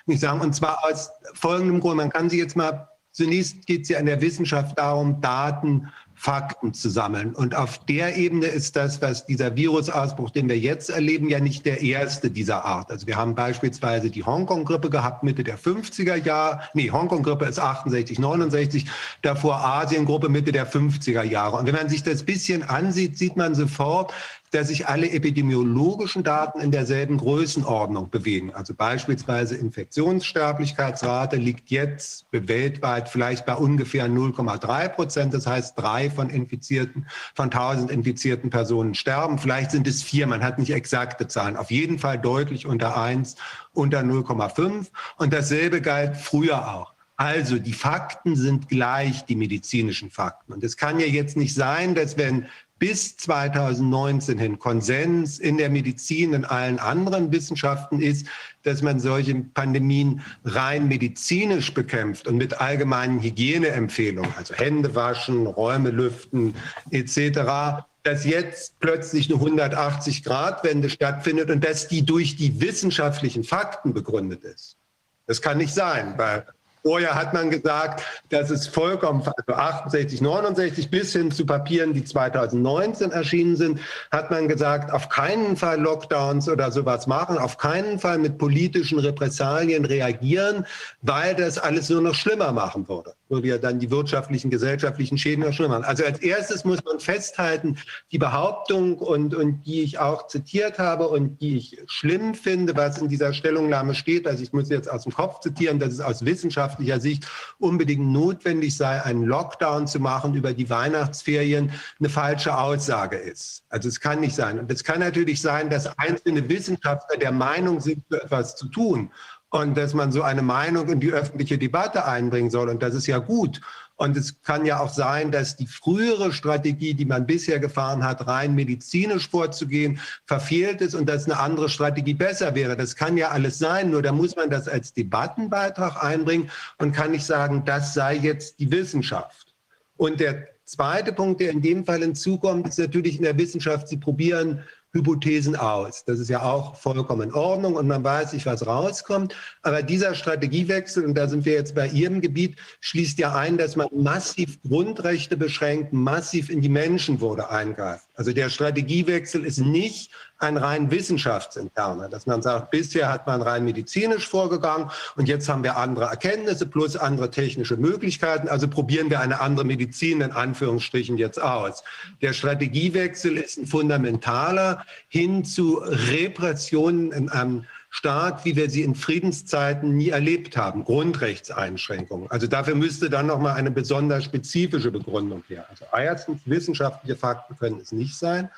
nicht 0.06 0.20
sagen. 0.20 0.40
Und 0.40 0.52
zwar 0.52 0.84
aus 0.84 1.10
folgendem 1.34 1.78
Grund. 1.78 1.98
Man 1.98 2.10
kann 2.10 2.28
sie 2.28 2.38
jetzt 2.38 2.56
mal 2.56 2.88
Zunächst 3.12 3.66
geht 3.66 3.82
es 3.82 3.88
ja 3.88 3.98
in 3.98 4.06
der 4.06 4.20
Wissenschaft 4.20 4.78
darum, 4.78 5.20
Daten 5.20 5.88
Fakten 6.20 6.74
zu 6.74 6.90
sammeln. 6.90 7.34
Und 7.34 7.54
auf 7.54 7.78
der 7.86 8.18
Ebene 8.18 8.44
ist 8.44 8.76
das, 8.76 9.00
was 9.00 9.24
dieser 9.24 9.56
Virusausbruch, 9.56 10.28
den 10.28 10.50
wir 10.50 10.58
jetzt 10.58 10.90
erleben, 10.90 11.30
ja 11.30 11.40
nicht 11.40 11.64
der 11.64 11.80
erste 11.80 12.30
dieser 12.30 12.66
Art. 12.66 12.90
Also 12.90 13.06
wir 13.06 13.16
haben 13.16 13.34
beispielsweise 13.34 14.10
die 14.10 14.22
Hongkong-Grippe 14.22 14.90
gehabt 14.90 15.22
Mitte 15.22 15.44
der 15.44 15.58
50er 15.58 16.16
Jahre. 16.16 16.60
Nee, 16.74 16.90
Hongkong-Grippe 16.90 17.46
ist 17.46 17.58
68, 17.58 18.18
69. 18.18 18.84
Davor 19.22 19.64
Asien-Gruppe 19.64 20.28
Mitte 20.28 20.52
der 20.52 20.70
50er 20.70 21.22
Jahre. 21.22 21.56
Und 21.56 21.66
wenn 21.66 21.74
man 21.74 21.88
sich 21.88 22.02
das 22.02 22.22
bisschen 22.22 22.64
ansieht, 22.64 23.16
sieht 23.16 23.36
man 23.36 23.54
sofort, 23.54 24.12
dass 24.50 24.68
sich 24.68 24.88
alle 24.88 25.10
epidemiologischen 25.10 26.24
Daten 26.24 26.60
in 26.60 26.70
derselben 26.70 27.18
Größenordnung 27.18 28.10
bewegen. 28.10 28.52
Also 28.52 28.74
beispielsweise 28.74 29.56
Infektionssterblichkeitsrate 29.56 31.36
liegt 31.36 31.70
jetzt 31.70 32.26
weltweit 32.32 33.08
vielleicht 33.08 33.46
bei 33.46 33.54
ungefähr 33.54 34.06
0,3 34.08 34.88
Prozent. 34.88 35.34
Das 35.34 35.46
heißt, 35.46 35.78
drei 35.78 36.10
von 36.10 36.30
Infizierten, 36.30 37.06
von 37.34 37.46
1000 37.46 37.90
infizierten 37.90 38.50
Personen 38.50 38.94
sterben. 38.94 39.38
Vielleicht 39.38 39.70
sind 39.70 39.86
es 39.86 40.02
vier. 40.02 40.26
Man 40.26 40.42
hat 40.42 40.58
nicht 40.58 40.72
exakte 40.72 41.28
Zahlen. 41.28 41.56
Auf 41.56 41.70
jeden 41.70 41.98
Fall 41.98 42.18
deutlich 42.18 42.66
unter 42.66 43.00
eins, 43.00 43.36
unter 43.72 44.00
0,5. 44.00 44.86
Und 45.16 45.32
dasselbe 45.32 45.80
galt 45.80 46.16
früher 46.16 46.74
auch. 46.74 46.94
Also 47.20 47.58
die 47.58 47.74
Fakten 47.74 48.34
sind 48.34 48.70
gleich, 48.70 49.26
die 49.26 49.36
medizinischen 49.36 50.10
Fakten. 50.10 50.54
Und 50.54 50.64
es 50.64 50.78
kann 50.78 50.98
ja 50.98 51.04
jetzt 51.04 51.36
nicht 51.36 51.54
sein, 51.54 51.94
dass 51.94 52.16
wenn 52.16 52.46
bis 52.80 53.16
2019 53.18 54.38
hin 54.38 54.58
Konsens 54.58 55.38
in 55.38 55.58
der 55.58 55.68
Medizin, 55.68 56.32
in 56.32 56.44
allen 56.44 56.80
anderen 56.80 57.30
Wissenschaften 57.30 58.00
ist, 58.00 58.26
dass 58.62 58.82
man 58.82 58.98
solche 58.98 59.34
Pandemien 59.34 60.22
rein 60.44 60.88
medizinisch 60.88 61.72
bekämpft 61.72 62.26
und 62.26 62.38
mit 62.38 62.60
allgemeinen 62.60 63.20
Hygieneempfehlungen, 63.20 64.32
also 64.36 64.54
Hände 64.54 64.94
waschen, 64.94 65.46
Räume 65.46 65.90
lüften 65.90 66.54
etc., 66.90 67.84
dass 68.02 68.24
jetzt 68.24 68.80
plötzlich 68.80 69.30
eine 69.30 69.42
180-Grad-Wende 69.42 70.88
stattfindet 70.88 71.50
und 71.50 71.62
dass 71.62 71.86
die 71.86 72.02
durch 72.02 72.36
die 72.36 72.62
wissenschaftlichen 72.62 73.44
Fakten 73.44 73.92
begründet 73.92 74.42
ist. 74.42 74.78
Das 75.26 75.42
kann 75.42 75.58
nicht 75.58 75.74
sein, 75.74 76.14
weil 76.16 76.46
Vorher 76.82 77.14
hat 77.14 77.34
man 77.34 77.50
gesagt, 77.50 78.02
dass 78.30 78.50
es 78.50 78.66
vollkommen, 78.66 79.22
also 79.22 79.60
68, 79.60 80.20
69 80.20 80.90
bis 80.90 81.12
hin 81.12 81.30
zu 81.30 81.44
Papieren, 81.44 81.92
die 81.92 82.04
2019 82.04 83.10
erschienen 83.10 83.56
sind, 83.56 83.80
hat 84.10 84.30
man 84.30 84.48
gesagt, 84.48 84.92
auf 84.92 85.08
keinen 85.08 85.56
Fall 85.56 85.80
Lockdowns 85.80 86.48
oder 86.48 86.72
sowas 86.72 87.06
machen, 87.06 87.36
auf 87.36 87.58
keinen 87.58 87.98
Fall 87.98 88.18
mit 88.18 88.38
politischen 88.38 88.98
Repressalien 88.98 89.84
reagieren, 89.84 90.66
weil 91.02 91.34
das 91.34 91.58
alles 91.58 91.90
nur 91.90 92.00
noch 92.00 92.14
schlimmer 92.14 92.52
machen 92.52 92.88
würde. 92.88 93.14
Würde 93.30 93.48
ja 93.48 93.58
dann 93.58 93.78
die 93.78 93.90
wirtschaftlichen, 93.90 94.50
gesellschaftlichen 94.50 95.16
Schäden 95.16 95.44
noch 95.44 95.54
schlimmer 95.54 95.78
machen. 95.78 95.84
Also 95.84 96.04
als 96.04 96.18
erstes 96.18 96.64
muss 96.64 96.84
man 96.84 97.00
festhalten, 97.00 97.78
die 98.12 98.18
Behauptung 98.18 98.98
und, 98.98 99.34
und 99.34 99.62
die 99.64 99.80
ich 99.80 99.98
auch 99.98 100.26
zitiert 100.26 100.78
habe 100.78 101.08
und 101.08 101.40
die 101.40 101.56
ich 101.56 101.78
schlimm 101.86 102.34
finde, 102.34 102.76
was 102.76 102.98
in 102.98 103.08
dieser 103.08 103.32
Stellungnahme 103.32 103.94
steht, 103.94 104.26
also 104.26 104.42
ich 104.42 104.52
muss 104.52 104.68
jetzt 104.68 104.90
aus 104.90 105.04
dem 105.04 105.12
Kopf 105.12 105.40
zitieren, 105.40 105.78
dass 105.78 105.94
es 105.94 106.00
aus 106.00 106.24
Wissenschaft 106.24 106.50
wissenschaftlicher 106.50 107.00
Sicht 107.00 107.26
unbedingt 107.58 108.06
notwendig 108.06 108.76
sei, 108.76 109.02
einen 109.02 109.24
Lockdown 109.24 109.86
zu 109.86 110.00
machen 110.00 110.34
über 110.34 110.52
die 110.52 110.68
Weihnachtsferien, 110.68 111.72
eine 111.98 112.08
falsche 112.08 112.56
Aussage 112.56 113.16
ist. 113.16 113.62
Also 113.68 113.88
es 113.88 114.00
kann 114.00 114.20
nicht 114.20 114.34
sein. 114.34 114.58
Und 114.58 114.70
es 114.70 114.84
kann 114.84 115.00
natürlich 115.00 115.40
sein, 115.40 115.70
dass 115.70 115.86
einzelne 115.98 116.48
Wissenschaftler 116.48 117.18
der 117.18 117.32
Meinung 117.32 117.80
sind, 117.80 118.04
etwas 118.10 118.56
zu 118.56 118.68
tun 118.68 119.10
und 119.50 119.76
dass 119.76 119.94
man 119.94 120.12
so 120.12 120.22
eine 120.22 120.42
Meinung 120.42 120.88
in 120.88 121.00
die 121.00 121.12
öffentliche 121.12 121.58
Debatte 121.58 122.06
einbringen 122.06 122.50
soll. 122.50 122.68
Und 122.68 122.82
das 122.82 122.94
ist 122.94 123.06
ja 123.06 123.18
gut. 123.18 123.60
Und 123.96 124.16
es 124.16 124.40
kann 124.42 124.64
ja 124.64 124.80
auch 124.80 124.88
sein, 124.88 125.30
dass 125.30 125.56
die 125.56 125.66
frühere 125.66 126.32
Strategie, 126.32 126.94
die 126.94 127.04
man 127.04 127.26
bisher 127.26 127.58
gefahren 127.58 128.02
hat, 128.02 128.26
rein 128.26 128.54
medizinisch 128.54 129.28
vorzugehen, 129.28 130.00
verfehlt 130.24 130.80
ist 130.80 130.94
und 130.94 131.06
dass 131.06 131.26
eine 131.26 131.38
andere 131.38 131.68
Strategie 131.68 132.14
besser 132.14 132.54
wäre. 132.54 132.78
Das 132.78 132.96
kann 132.96 133.18
ja 133.18 133.28
alles 133.28 133.58
sein, 133.58 133.90
nur 133.90 134.00
da 134.00 134.12
muss 134.12 134.36
man 134.36 134.48
das 134.48 134.68
als 134.68 134.94
Debattenbeitrag 134.94 136.02
einbringen 136.02 136.50
und 136.78 136.92
kann 136.92 137.10
nicht 137.10 137.26
sagen, 137.26 137.64
das 137.66 137.92
sei 137.92 138.14
jetzt 138.14 138.58
die 138.58 138.70
Wissenschaft. 138.70 139.54
Und 139.98 140.18
der 140.18 140.46
zweite 140.64 141.12
Punkt, 141.12 141.40
der 141.42 141.50
in 141.50 141.60
dem 141.60 141.84
Fall 141.84 142.00
hinzukommt, 142.00 142.68
ist 142.68 142.78
natürlich 142.78 143.16
in 143.16 143.24
der 143.24 143.36
Wissenschaft, 143.36 143.88
Sie 143.88 143.98
probieren 143.98 144.64
Hypothesen 144.92 145.54
aus. 145.54 146.04
Das 146.04 146.18
ist 146.18 146.28
ja 146.28 146.42
auch 146.42 146.74
vollkommen 146.74 147.28
in 147.28 147.34
Ordnung 147.34 147.74
und 147.76 147.86
man 147.86 148.02
weiß 148.02 148.32
nicht, 148.32 148.46
was 148.46 148.66
rauskommt. 148.66 149.36
Aber 149.62 149.82
dieser 149.82 150.14
Strategiewechsel, 150.14 151.04
und 151.04 151.14
da 151.14 151.28
sind 151.28 151.44
wir 151.44 151.52
jetzt 151.52 151.74
bei 151.74 151.86
Ihrem 151.88 152.20
Gebiet, 152.20 152.56
schließt 152.80 153.18
ja 153.18 153.34
ein, 153.34 153.56
dass 153.56 153.76
man 153.76 153.88
massiv 153.92 154.60
Grundrechte 154.62 155.36
beschränkt, 155.36 155.92
massiv 155.92 156.50
in 156.50 156.60
die 156.60 156.68
Menschenwürde 156.68 157.50
eingreift. 157.50 158.06
Also 158.14 158.32
der 158.32 158.50
Strategiewechsel 158.50 159.44
ist 159.44 159.58
nicht 159.58 160.10
ein 160.40 160.56
rein 160.56 160.90
wissenschaftsinterner, 160.90 162.08
dass 162.08 162.26
man 162.26 162.42
sagt, 162.42 162.70
bisher 162.70 163.12
hat 163.12 163.26
man 163.26 163.42
rein 163.42 163.64
medizinisch 163.64 164.26
vorgegangen 164.26 164.90
und 165.16 165.28
jetzt 165.28 165.48
haben 165.48 165.62
wir 165.62 165.76
andere 165.76 166.06
Erkenntnisse 166.06 166.66
plus 166.66 166.96
andere 166.96 167.30
technische 167.30 167.76
Möglichkeiten, 167.76 168.48
also 168.48 168.66
probieren 168.66 169.10
wir 169.10 169.20
eine 169.20 169.40
andere 169.40 169.66
Medizin 169.66 170.20
in 170.20 170.32
Anführungsstrichen 170.32 171.18
jetzt 171.18 171.40
aus. 171.40 171.84
Der 172.22 172.32
Strategiewechsel 172.32 173.36
ist 173.36 173.58
ein 173.58 173.66
fundamentaler 173.66 174.84
hin 175.08 175.44
zu 175.44 175.78
Repressionen 175.84 177.12
in 177.12 177.28
einem 177.28 177.66
Staat, 177.92 178.44
wie 178.44 178.54
wir 178.54 178.70
sie 178.70 178.82
in 178.82 178.94
Friedenszeiten 178.94 179.96
nie 179.96 180.10
erlebt 180.10 180.56
haben, 180.56 180.84
Grundrechtseinschränkungen. 180.84 182.30
Also 182.30 182.46
dafür 182.46 182.76
müsste 182.76 183.10
dann 183.10 183.26
noch 183.26 183.40
mal 183.40 183.54
eine 183.54 183.72
besonders 183.72 184.24
spezifische 184.24 184.92
Begründung 184.92 185.42
her. 185.48 185.66
Also 185.68 185.84
erstens, 185.92 186.40
wissenschaftliche 186.44 187.16
Fakten 187.16 187.56
können 187.58 187.80
es 187.80 187.90
nicht 187.90 188.16
sein. 188.16 188.48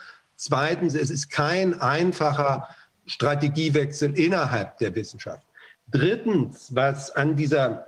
Zweitens, 0.45 0.97
es 0.97 1.09
ist 1.09 1.31
kein 1.31 1.81
einfacher 1.81 2.67
Strategiewechsel 3.07 4.19
innerhalb 4.19 4.77
der 4.79 4.93
Wissenschaft. 4.97 5.47
Drittens, 5.89 6.75
was 6.75 7.13
an 7.13 7.37
dieser 7.37 7.87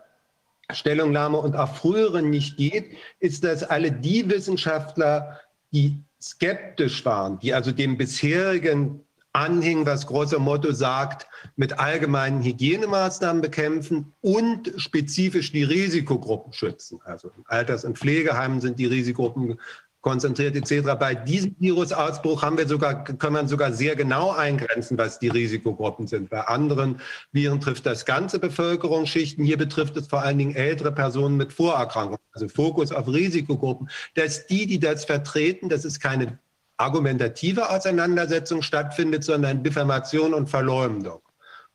Stellungnahme 0.70 1.39
und 1.39 1.57
auch 1.57 1.74
früheren 1.74 2.31
nicht 2.31 2.57
geht, 2.57 2.97
ist, 3.18 3.42
dass 3.42 3.65
alle 3.65 3.91
die 3.91 4.31
Wissenschaftler, 4.31 5.41
die 5.73 5.99
skeptisch 6.23 7.05
waren, 7.05 7.41
die 7.41 7.52
also 7.52 7.73
dem 7.73 7.99
bisherigen 7.99 9.00
anhingen, 9.33 9.84
was 9.84 10.07
großer 10.07 10.39
Motto 10.39 10.70
sagt, 10.70 11.26
mit 11.57 11.81
allgemeinen 11.81 12.41
Hygienemaßnahmen 12.44 13.42
bekämpfen 13.42 14.15
und 14.20 14.73
spezifisch 14.76 15.50
die 15.50 15.65
Risikogruppen 15.65 16.52
schützen. 16.52 17.00
Also 17.05 17.33
in 17.36 17.42
Alters- 17.47 17.84
und 17.84 17.99
Pflegeheimen 17.99 18.60
sind 18.60 18.78
die 18.78 18.86
Risikogruppen 18.86 19.58
konzentriert 20.05 20.55
etc. 20.55 20.97
Bei 21.00 21.15
diesem 21.15 21.57
Virusausbruch 21.58 22.42
haben 22.42 22.58
wir 22.58 22.68
sogar, 22.68 23.05
kann 23.05 23.33
man 23.33 23.49
sogar 23.49 23.73
sehr 23.73 23.97
genau 23.97 24.33
eingrenzen, 24.33 24.99
was 24.99 25.18
die 25.18 25.28
Risikogruppen 25.28 26.07
sind. 26.07 26.28
Bei 26.28 26.42
anderen 26.42 27.00
Viren 27.33 27.58
trifft 27.58 27.86
das 27.86 28.05
ganze 28.05 28.39
Bevölkerungsschichten. 28.39 29.44
Hier 29.44 29.57
betrifft 29.57 29.97
es 29.97 30.07
vor 30.07 30.23
allen 30.23 30.36
Dingen 30.36 30.55
ältere 30.55 30.92
Personen 30.92 31.39
mit 31.39 31.55
Vorerkrankungen. 31.55 32.18
Also 32.33 32.49
Fokus 32.49 32.92
auf 32.92 33.08
Risikogruppen. 33.08 33.89
Dass 34.15 34.47
die, 34.47 34.66
die 34.66 34.78
das 34.78 35.07
vertreten, 35.07 35.70
das 35.70 35.86
ist 35.86 36.00
keine 36.00 36.39
argumentative 36.76 37.70
Auseinandersetzung 37.70 38.60
stattfindet, 38.60 39.24
sondern 39.24 39.62
Diffamation 39.62 40.34
und 40.34 40.50
Verleumdung. 40.50 41.24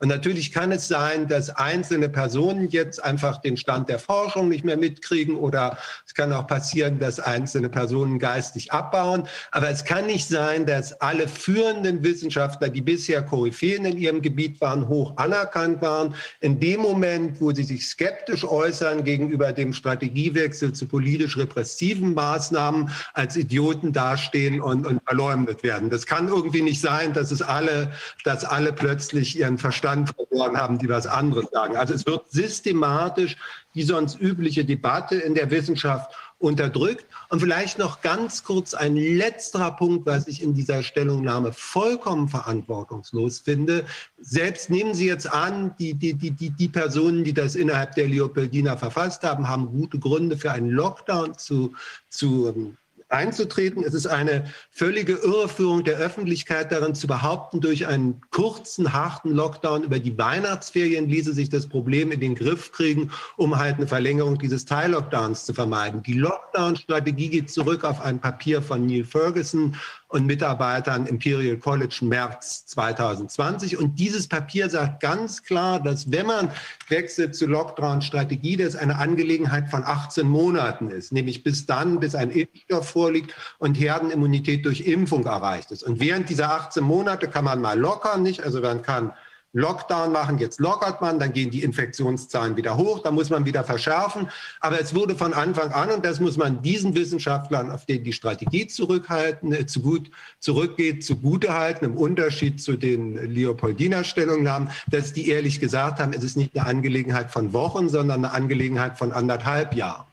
Und 0.01 0.07
natürlich 0.07 0.53
kann 0.53 0.71
es 0.71 0.87
sein, 0.87 1.27
dass 1.27 1.49
einzelne 1.49 2.07
Personen 2.07 2.69
jetzt 2.69 3.03
einfach 3.03 3.41
den 3.41 3.57
Stand 3.57 3.89
der 3.89 3.99
Forschung 3.99 4.47
nicht 4.47 4.63
mehr 4.63 4.77
mitkriegen 4.77 5.35
oder 5.35 5.77
es 6.07 6.13
kann 6.13 6.31
auch 6.31 6.47
passieren, 6.47 6.99
dass 6.99 7.19
einzelne 7.19 7.67
Personen 7.67 8.17
geistig 8.17 8.71
abbauen. 8.71 9.27
Aber 9.51 9.69
es 9.69 9.83
kann 9.83 10.05
nicht 10.05 10.25
sein, 10.25 10.65
dass 10.65 10.93
alle 11.01 11.27
führenden 11.27 12.01
Wissenschaftler, 12.01 12.69
die 12.69 12.79
bisher 12.79 13.21
Koryphäen 13.23 13.83
in 13.83 13.97
ihrem 13.97 14.21
Gebiet 14.21 14.61
waren, 14.61 14.87
hoch 14.87 15.17
anerkannt 15.17 15.81
waren. 15.81 16.15
In 16.39 16.61
dem 16.61 16.79
Moment, 16.79 17.41
wo 17.41 17.51
sie 17.51 17.63
sich 17.63 17.85
skeptisch 17.85 18.45
äußern 18.45 19.03
gegenüber 19.03 19.51
dem 19.51 19.73
Strategiewechsel 19.73 20.71
zu 20.71 20.87
politisch 20.87 21.35
repressiven 21.35 22.13
Maßnahmen, 22.13 22.89
als 23.13 23.35
Idioten 23.35 23.91
dastehen 23.91 24.61
und, 24.61 24.87
und 24.87 25.01
verleumdet 25.03 25.61
werden. 25.61 25.89
Das 25.89 26.05
kann 26.05 26.29
irgendwie 26.29 26.61
nicht 26.61 26.79
sein, 26.79 27.11
dass 27.11 27.31
es 27.31 27.41
alle, 27.41 27.91
dass 28.23 28.45
alle 28.45 28.71
plötzlich 28.71 29.37
ihren 29.37 29.57
Verstand 29.57 29.88
Verstand 29.89 30.09
verloren 30.15 30.57
haben, 30.57 30.77
die 30.77 30.89
was 30.89 31.07
anderes 31.07 31.49
sagen. 31.51 31.75
Also 31.75 31.93
es 31.93 32.05
wird 32.05 32.29
systematisch 32.31 33.37
die 33.75 33.83
sonst 33.83 34.19
übliche 34.19 34.65
Debatte 34.65 35.15
in 35.15 35.35
der 35.35 35.51
Wissenschaft 35.51 36.11
unterdrückt. 36.37 37.05
Und 37.29 37.41
vielleicht 37.41 37.77
noch 37.77 38.01
ganz 38.01 38.43
kurz 38.43 38.73
ein 38.73 38.95
letzter 38.95 39.71
Punkt, 39.71 40.05
was 40.05 40.27
ich 40.27 40.41
in 40.41 40.53
dieser 40.53 40.83
Stellungnahme 40.83 41.51
vollkommen 41.51 42.29
verantwortungslos 42.29 43.39
finde. 43.39 43.85
Selbst 44.17 44.69
nehmen 44.69 44.93
Sie 44.93 45.07
jetzt 45.07 45.31
an, 45.31 45.75
die, 45.79 45.93
die, 45.93 46.13
die, 46.13 46.31
die, 46.31 46.49
die 46.49 46.69
Personen, 46.69 47.23
die 47.23 47.33
das 47.33 47.55
innerhalb 47.55 47.95
der 47.95 48.07
Leopoldina 48.07 48.77
verfasst 48.77 49.23
haben, 49.23 49.49
haben 49.49 49.67
gute 49.67 49.99
Gründe 49.99 50.37
für 50.37 50.51
einen 50.51 50.69
Lockdown 50.69 51.37
zu, 51.37 51.73
zu 52.09 52.77
einzutreten. 53.09 53.83
Es 53.83 53.93
ist 53.93 54.07
eine 54.07 54.45
völlige 54.71 55.13
Irreführung 55.13 55.83
der 55.83 55.97
Öffentlichkeit 55.97 56.71
darin 56.71 56.95
zu 56.95 57.07
behaupten, 57.07 57.59
durch 57.59 57.87
einen 57.87 58.21
kurzen, 58.31 58.93
harten 58.93 59.31
Lockdown 59.31 59.83
über 59.83 59.99
die 59.99 60.17
Weihnachtsferien 60.17 61.09
ließe 61.09 61.33
sich 61.33 61.49
das 61.49 61.67
Problem 61.67 62.11
in 62.11 62.19
den 62.19 62.35
Griff 62.35 62.71
kriegen, 62.71 63.11
um 63.37 63.57
halt 63.57 63.77
eine 63.77 63.87
Verlängerung 63.87 64.37
dieses 64.37 64.65
Teil-Lockdowns 64.65 65.45
zu 65.45 65.53
vermeiden. 65.53 66.03
Die 66.03 66.13
Lockdown-Strategie 66.13 67.29
geht 67.29 67.51
zurück 67.51 67.83
auf 67.83 68.01
ein 68.01 68.19
Papier 68.19 68.61
von 68.61 68.85
Neil 68.85 69.03
Ferguson 69.03 69.75
und 70.09 70.25
Mitarbeitern 70.25 71.05
Imperial 71.05 71.57
College 71.57 71.99
März 72.01 72.65
2020. 72.65 73.77
Und 73.77 73.99
dieses 73.99 74.27
Papier 74.27 74.69
sagt 74.69 75.01
ganz 75.01 75.43
klar, 75.43 75.79
dass 75.79 76.11
wenn 76.11 76.25
man 76.25 76.51
wechselt 76.87 77.35
zu 77.35 77.45
Lockdown-Strategie, 77.45 78.57
das 78.57 78.75
eine 78.75 78.97
Angelegenheit 78.97 79.69
von 79.69 79.83
18 79.83 80.27
Monaten 80.27 80.89
ist, 80.89 81.11
nämlich 81.11 81.43
bis 81.43 81.67
dann, 81.67 81.99
bis 81.99 82.15
ein 82.15 82.31
Impfstoff 82.31 82.89
vorliegt 82.89 83.35
und 83.59 83.75
Herdenimmunität 83.75 84.65
durch 84.65 84.81
Impfung 84.81 85.25
erreicht 85.25 85.69
ist. 85.69 85.83
Und 85.83 85.99
während 85.99 86.27
dieser 86.27 86.53
18 86.53 86.83
Monate 86.83 87.27
kann 87.27 87.45
man 87.45 87.61
mal 87.61 87.79
lockern, 87.79 88.23
nicht? 88.23 88.43
Also 88.43 88.61
man 88.61 88.81
kann 88.81 89.13
Lockdown 89.53 90.11
machen, 90.11 90.37
jetzt 90.37 90.59
lockert 90.59 91.01
man, 91.01 91.17
dann 91.17 91.33
gehen 91.33 91.49
die 91.49 91.63
Infektionszahlen 91.63 92.55
wieder 92.55 92.77
hoch, 92.77 92.99
dann 92.99 93.15
muss 93.15 93.31
man 93.31 93.45
wieder 93.45 93.63
verschärfen. 93.63 94.29
Aber 94.59 94.79
es 94.79 94.93
wurde 94.93 95.15
von 95.15 95.33
Anfang 95.33 95.71
an, 95.71 95.89
und 95.89 96.05
das 96.05 96.19
muss 96.19 96.37
man 96.37 96.61
diesen 96.61 96.93
Wissenschaftlern, 96.93 97.71
auf 97.71 97.85
denen 97.85 98.03
die 98.03 98.13
Strategie 98.13 98.67
zurückhalten, 98.67 99.53
äh, 99.53 99.65
zu 99.65 99.81
gut, 99.81 100.11
zurückgeht, 100.39 101.03
zugutehalten, 101.03 101.85
im 101.85 101.97
Unterschied 101.97 102.61
zu 102.61 102.77
den 102.77 103.15
Leopoldiner 103.15 104.03
Stellungnahmen, 104.03 104.69
dass 104.87 105.13
die 105.13 105.29
ehrlich 105.29 105.59
gesagt 105.59 105.99
haben, 105.99 106.13
es 106.13 106.23
ist 106.23 106.37
nicht 106.37 106.55
eine 106.55 106.67
Angelegenheit 106.67 107.31
von 107.31 107.51
Wochen, 107.53 107.89
sondern 107.89 108.23
eine 108.23 108.33
Angelegenheit 108.33 108.97
von 108.97 109.11
anderthalb 109.11 109.73
Jahren. 109.73 110.08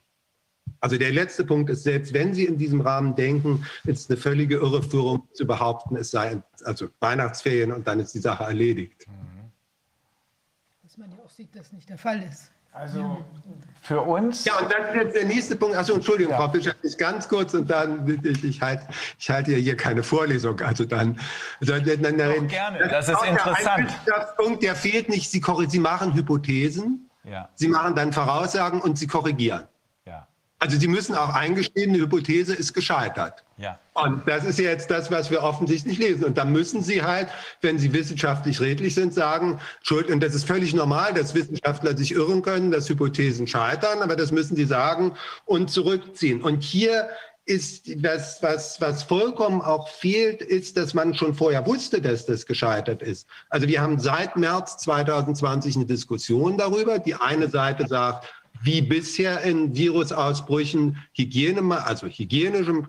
Also 0.81 0.97
der 0.97 1.13
letzte 1.13 1.45
Punkt 1.45 1.71
ist, 1.71 1.85
selbst 1.85 2.13
wenn 2.13 2.35
Sie 2.35 2.45
in 2.45 2.59
diesem 2.59 2.81
Rahmen 2.81 3.15
denken, 3.15 3.67
ist 3.85 4.11
eine 4.11 4.19
völlige 4.19 4.57
Irreführung 4.57 5.29
zu 5.33 5.47
behaupten, 5.47 5.97
es 5.97 6.11
sei 6.11 6.43
also 6.65 6.89
Weihnachtsferien 7.01 7.73
und 7.73 7.87
dann 7.87 8.01
ist 8.01 8.15
die 8.15 8.21
Sache 8.21 8.45
erledigt. 8.45 9.07
Dass 10.83 10.97
man 10.99 11.11
ja 11.11 11.17
auch 11.25 11.31
sieht, 11.31 11.55
dass 11.55 11.73
nicht 11.73 11.89
der 11.89 11.99
Fall 11.99 12.23
ist. 12.23 12.51
Also 12.77 13.25
für 13.81 14.03
uns. 14.03 14.45
Ja, 14.45 14.59
und 14.59 14.71
dann 14.71 14.95
jetzt 14.95 15.17
der 15.17 15.25
nächste 15.25 15.57
Punkt. 15.57 15.77
Achso, 15.77 15.95
Entschuldigung, 15.95 16.33
ja. 16.33 16.39
Frau 16.39 16.51
Fischer, 16.51 16.75
ich 16.83 16.99
ganz 16.99 17.27
kurz 17.27 17.55
und 17.55 17.71
dann, 17.71 18.07
ich, 18.23 18.45
ich 18.45 18.61
halte 18.61 18.87
ich 19.19 19.31
halt 19.31 19.47
hier 19.47 19.77
keine 19.79 20.03
Vorlesung. 20.03 20.61
Also 20.61 20.85
dann. 20.85 21.19
dann, 21.61 21.85
dann, 21.85 22.19
dann 22.19 22.49
gerne, 22.49 22.81
das, 22.81 23.07
das 23.07 23.23
ist 23.23 23.29
interessant. 23.31 23.95
Der 24.07 24.35
Punkt, 24.37 24.63
der 24.63 24.75
fehlt 24.75 25.09
nicht. 25.09 25.31
Sie, 25.31 25.43
Sie 25.69 25.79
machen 25.79 26.13
Hypothesen, 26.15 27.09
ja. 27.25 27.49
Sie 27.55 27.69
machen 27.69 27.95
dann 27.95 28.13
Voraussagen 28.13 28.83
und 28.83 28.99
Sie 28.99 29.07
korrigieren. 29.07 29.65
Also 30.59 30.79
Sie 30.79 30.89
müssen 30.89 31.15
auch 31.15 31.35
eingestehen, 31.35 31.91
eine 31.91 32.03
Hypothese 32.03 32.55
ist 32.55 32.73
gescheitert. 32.73 33.45
Ja. 33.59 33.79
Und 33.93 34.27
das 34.27 34.45
ist 34.45 34.59
jetzt 34.59 34.91
das, 34.91 35.11
was 35.11 35.31
wir 35.31 35.43
offensichtlich 35.43 35.99
lesen. 35.99 36.25
Und 36.25 36.39
da 36.39 36.45
müssen 36.45 36.83
Sie 36.83 37.03
halt, 37.03 37.29
wenn 37.61 37.79
Sie 37.79 37.93
wissenschaftlich 37.93 38.61
redlich 38.61 38.95
sind, 38.95 39.13
sagen, 39.13 39.61
Schuld, 39.83 40.11
und 40.11 40.21
das 40.23 40.35
ist 40.35 40.47
völlig 40.47 40.75
normal, 40.75 41.13
dass 41.13 41.35
Wissenschaftler 41.35 41.97
sich 41.97 42.13
irren 42.13 42.43
können, 42.43 42.71
dass 42.71 42.89
Hypothesen 42.89 43.47
scheitern, 43.47 44.03
aber 44.03 44.17
das 44.17 44.33
müssen 44.33 44.57
Sie 44.57 44.65
sagen 44.65 45.13
und 45.45 45.71
zurückziehen. 45.71 46.43
Und 46.43 46.63
hier 46.63 47.09
ist 47.47 47.89
das, 48.03 48.43
was, 48.43 48.81
was 48.81 49.05
vollkommen 49.05 49.63
auch 49.63 49.89
fehlt, 49.89 50.43
ist, 50.43 50.77
dass 50.77 50.95
man 50.95 51.15
schon 51.15 51.33
vorher 51.33 51.65
wusste, 51.65 52.01
dass 52.01 52.27
das 52.27 52.45
gescheitert 52.45 53.03
ist. 53.03 53.29
Also 53.51 53.69
wir 53.69 53.81
haben 53.81 54.01
seit 54.01 54.37
März 54.37 54.79
2020 54.79 55.77
eine 55.77 55.87
Diskussion 55.87 56.59
darüber. 56.59 56.99
Die 56.99 57.15
eine 57.15 57.49
Seite 57.49 57.87
sagt, 57.87 58.27
wie 58.63 58.83
bisher 58.83 59.43
in 59.43 59.75
Virusausbrüchen 59.75 60.99
Hygiene, 61.13 61.85
also 61.85 62.07
hygienische 62.07 62.85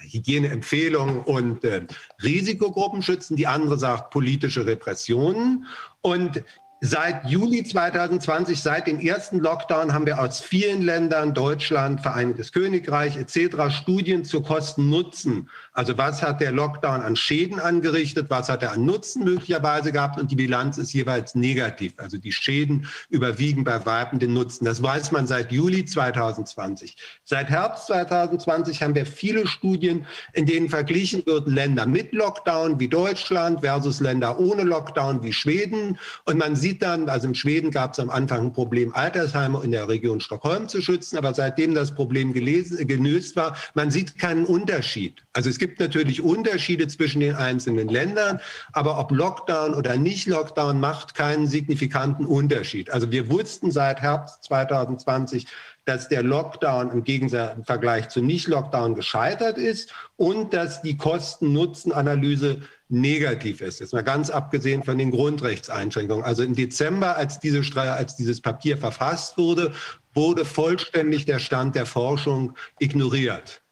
Hygieneempfehlungen 0.00 1.20
und 1.22 1.64
äh, 1.64 1.86
Risikogruppen 2.22 3.02
schützen. 3.02 3.36
Die 3.36 3.46
andere 3.46 3.78
sagt 3.78 4.10
politische 4.10 4.64
Repressionen. 4.64 5.66
Und 6.00 6.42
Seit 6.80 7.28
Juli 7.28 7.64
2020, 7.64 8.62
seit 8.62 8.86
dem 8.86 9.00
ersten 9.00 9.40
Lockdown, 9.40 9.92
haben 9.92 10.06
wir 10.06 10.20
aus 10.20 10.40
vielen 10.40 10.82
Ländern, 10.82 11.34
Deutschland, 11.34 12.00
Vereinigtes 12.00 12.52
Königreich 12.52 13.16
etc. 13.16 13.74
Studien 13.74 14.24
zu 14.24 14.42
Kosten-Nutzen. 14.42 15.50
Also 15.72 15.98
was 15.98 16.22
hat 16.22 16.40
der 16.40 16.52
Lockdown 16.52 17.02
an 17.02 17.16
Schäden 17.16 17.58
angerichtet, 17.58 18.30
was 18.30 18.48
hat 18.48 18.62
er 18.62 18.72
an 18.72 18.84
Nutzen 18.84 19.24
möglicherweise 19.24 19.90
gehabt 19.90 20.20
und 20.20 20.30
die 20.30 20.36
Bilanz 20.36 20.78
ist 20.78 20.92
jeweils 20.92 21.34
negativ. 21.34 21.94
Also 21.96 22.16
die 22.16 22.30
Schäden 22.30 22.86
überwiegen 23.08 23.64
bei 23.64 23.84
Weitem 23.84 24.20
den 24.20 24.32
Nutzen. 24.32 24.64
Das 24.64 24.80
weiß 24.80 25.10
man 25.10 25.26
seit 25.26 25.50
Juli 25.50 25.84
2020. 25.84 26.96
Seit 27.24 27.48
Herbst 27.48 27.86
2020 27.88 28.82
haben 28.84 28.94
wir 28.94 29.06
viele 29.06 29.48
Studien, 29.48 30.06
in 30.32 30.46
denen 30.46 30.68
verglichen 30.68 31.26
wird 31.26 31.48
Länder 31.48 31.86
mit 31.86 32.12
Lockdown 32.12 32.78
wie 32.78 32.88
Deutschland 32.88 33.62
versus 33.62 33.98
Länder 33.98 34.38
ohne 34.38 34.62
Lockdown 34.62 35.24
wie 35.24 35.32
Schweden. 35.32 35.98
Und 36.24 36.38
man 36.38 36.54
sieht, 36.54 36.67
sieht 36.68 36.82
dann, 36.82 37.08
also 37.08 37.28
in 37.28 37.34
Schweden 37.34 37.70
gab 37.70 37.92
es 37.94 37.98
am 37.98 38.10
Anfang 38.10 38.46
ein 38.46 38.52
Problem, 38.52 38.94
Altersheime 38.94 39.62
in 39.64 39.72
der 39.72 39.88
Region 39.88 40.20
Stockholm 40.20 40.68
zu 40.68 40.82
schützen, 40.82 41.16
aber 41.16 41.32
seitdem 41.32 41.74
das 41.74 41.94
Problem 41.94 42.34
gelesen, 42.34 42.86
gelöst 42.86 43.36
war, 43.36 43.56
man 43.72 43.90
sieht 43.90 44.18
keinen 44.18 44.44
Unterschied. 44.44 45.24
Also 45.32 45.48
es 45.48 45.58
gibt 45.58 45.80
natürlich 45.80 46.20
Unterschiede 46.20 46.86
zwischen 46.86 47.20
den 47.20 47.36
einzelnen 47.36 47.88
Ländern, 47.88 48.40
aber 48.74 48.98
ob 48.98 49.12
Lockdown 49.12 49.72
oder 49.72 49.96
nicht 49.96 50.26
Lockdown 50.26 50.78
macht 50.78 51.14
keinen 51.14 51.46
signifikanten 51.46 52.26
Unterschied. 52.26 52.90
Also 52.90 53.10
wir 53.10 53.30
wussten 53.30 53.70
seit 53.70 54.02
Herbst 54.02 54.44
2020, 54.44 55.46
dass 55.88 56.08
der 56.08 56.22
Lockdown 56.22 56.90
im 56.90 57.02
Gegensatz 57.02 57.56
im 57.56 57.64
Vergleich 57.64 58.10
zu 58.10 58.20
Nicht-Lockdown 58.20 58.94
gescheitert 58.94 59.56
ist 59.56 59.90
und 60.16 60.52
dass 60.52 60.82
die 60.82 60.98
Kosten-Nutzen-Analyse 60.98 62.60
negativ 62.90 63.62
ist. 63.62 63.80
Jetzt 63.80 63.94
mal 63.94 64.04
ganz 64.04 64.28
abgesehen 64.28 64.84
von 64.84 64.98
den 64.98 65.10
Grundrechtseinschränkungen. 65.10 66.24
Also 66.24 66.42
im 66.42 66.54
Dezember, 66.54 67.16
als, 67.16 67.40
diese, 67.40 67.62
als 67.80 68.16
dieses 68.16 68.40
Papier 68.40 68.76
verfasst 68.76 69.38
wurde, 69.38 69.72
wurde 70.12 70.44
vollständig 70.44 71.24
der 71.24 71.38
Stand 71.38 71.74
der 71.74 71.86
Forschung 71.86 72.54
ignoriert. 72.78 73.62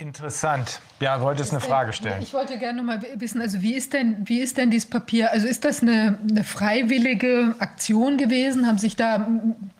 Interessant. 0.00 0.80
Ja, 1.00 1.20
wolltest 1.20 1.52
eine 1.52 1.60
Frage 1.60 1.92
stellen. 1.92 2.22
Ich 2.22 2.32
wollte 2.32 2.58
gerne 2.58 2.82
mal 2.82 3.02
wissen, 3.16 3.42
also 3.42 3.60
wie 3.60 3.74
ist 3.74 3.92
denn, 3.92 4.16
wie 4.26 4.40
ist 4.40 4.56
denn 4.56 4.70
dieses 4.70 4.88
Papier, 4.88 5.30
also 5.30 5.46
ist 5.46 5.62
das 5.66 5.82
eine, 5.82 6.18
eine 6.26 6.42
freiwillige 6.42 7.54
Aktion 7.58 8.16
gewesen? 8.16 8.66
Haben 8.66 8.78
sich 8.78 8.96
da 8.96 9.28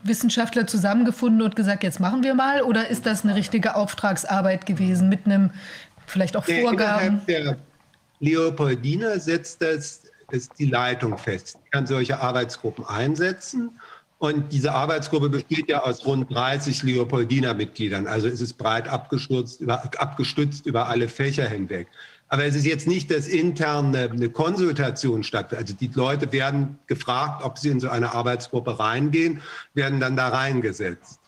Wissenschaftler 0.03 0.67
zusammengefunden 0.67 1.41
und 1.41 1.57
gesagt, 1.57 1.83
jetzt 1.85 2.01
machen 2.01 2.23
wir 2.23 2.35
mal? 2.35 2.61
Oder 2.61 2.89
ist 2.89 3.07
das 3.07 3.25
eine 3.25 3.35
richtige 3.35 3.77
Auftragsarbeit 3.77 4.67
gewesen 4.67 5.09
mit 5.09 5.25
einem 5.25 5.53
vielleicht 6.07 6.37
auch 6.37 6.45
der 6.45 6.61
Vorgaben? 6.61 7.23
Der 7.27 7.57
Leopoldina 8.19 9.19
setzt 9.19 9.63
das, 9.63 10.03
das 10.31 10.51
die 10.51 10.67
Leitung 10.67 11.17
fest. 11.17 11.57
Die 11.65 11.71
kann 11.71 11.87
solche 11.87 12.21
Arbeitsgruppen 12.21 12.85
einsetzen. 12.85 13.71
Und 14.21 14.53
diese 14.53 14.75
Arbeitsgruppe 14.75 15.31
besteht 15.31 15.71
ja 15.71 15.83
aus 15.83 16.05
rund 16.05 16.31
30 16.31 16.83
Leopoldina-Mitgliedern. 16.83 18.07
Also 18.07 18.29
es 18.29 18.43
ist 18.43 18.59
breit 18.59 18.87
abgestützt 18.87 19.63
über, 19.63 19.83
abgestützt 19.97 20.67
über 20.67 20.89
alle 20.89 21.09
Fächer 21.09 21.49
hinweg. 21.49 21.89
Aber 22.29 22.45
es 22.45 22.55
ist 22.55 22.67
jetzt 22.67 22.87
nicht, 22.87 23.11
dass 23.11 23.27
intern 23.27 23.97
eine, 23.97 24.11
eine 24.11 24.29
Konsultation 24.29 25.23
stattfindet. 25.25 25.69
Also 25.69 25.75
die 25.75 25.91
Leute 25.95 26.31
werden 26.33 26.79
gefragt, 26.87 27.43
ob 27.43 27.57
sie 27.57 27.71
in 27.71 27.81
so 27.81 27.89
eine 27.89 28.13
Arbeitsgruppe 28.13 28.79
reingehen, 28.79 29.41
werden 29.73 30.01
dann 30.01 30.19
da 30.19 30.29
reingesetzt. 30.29 31.20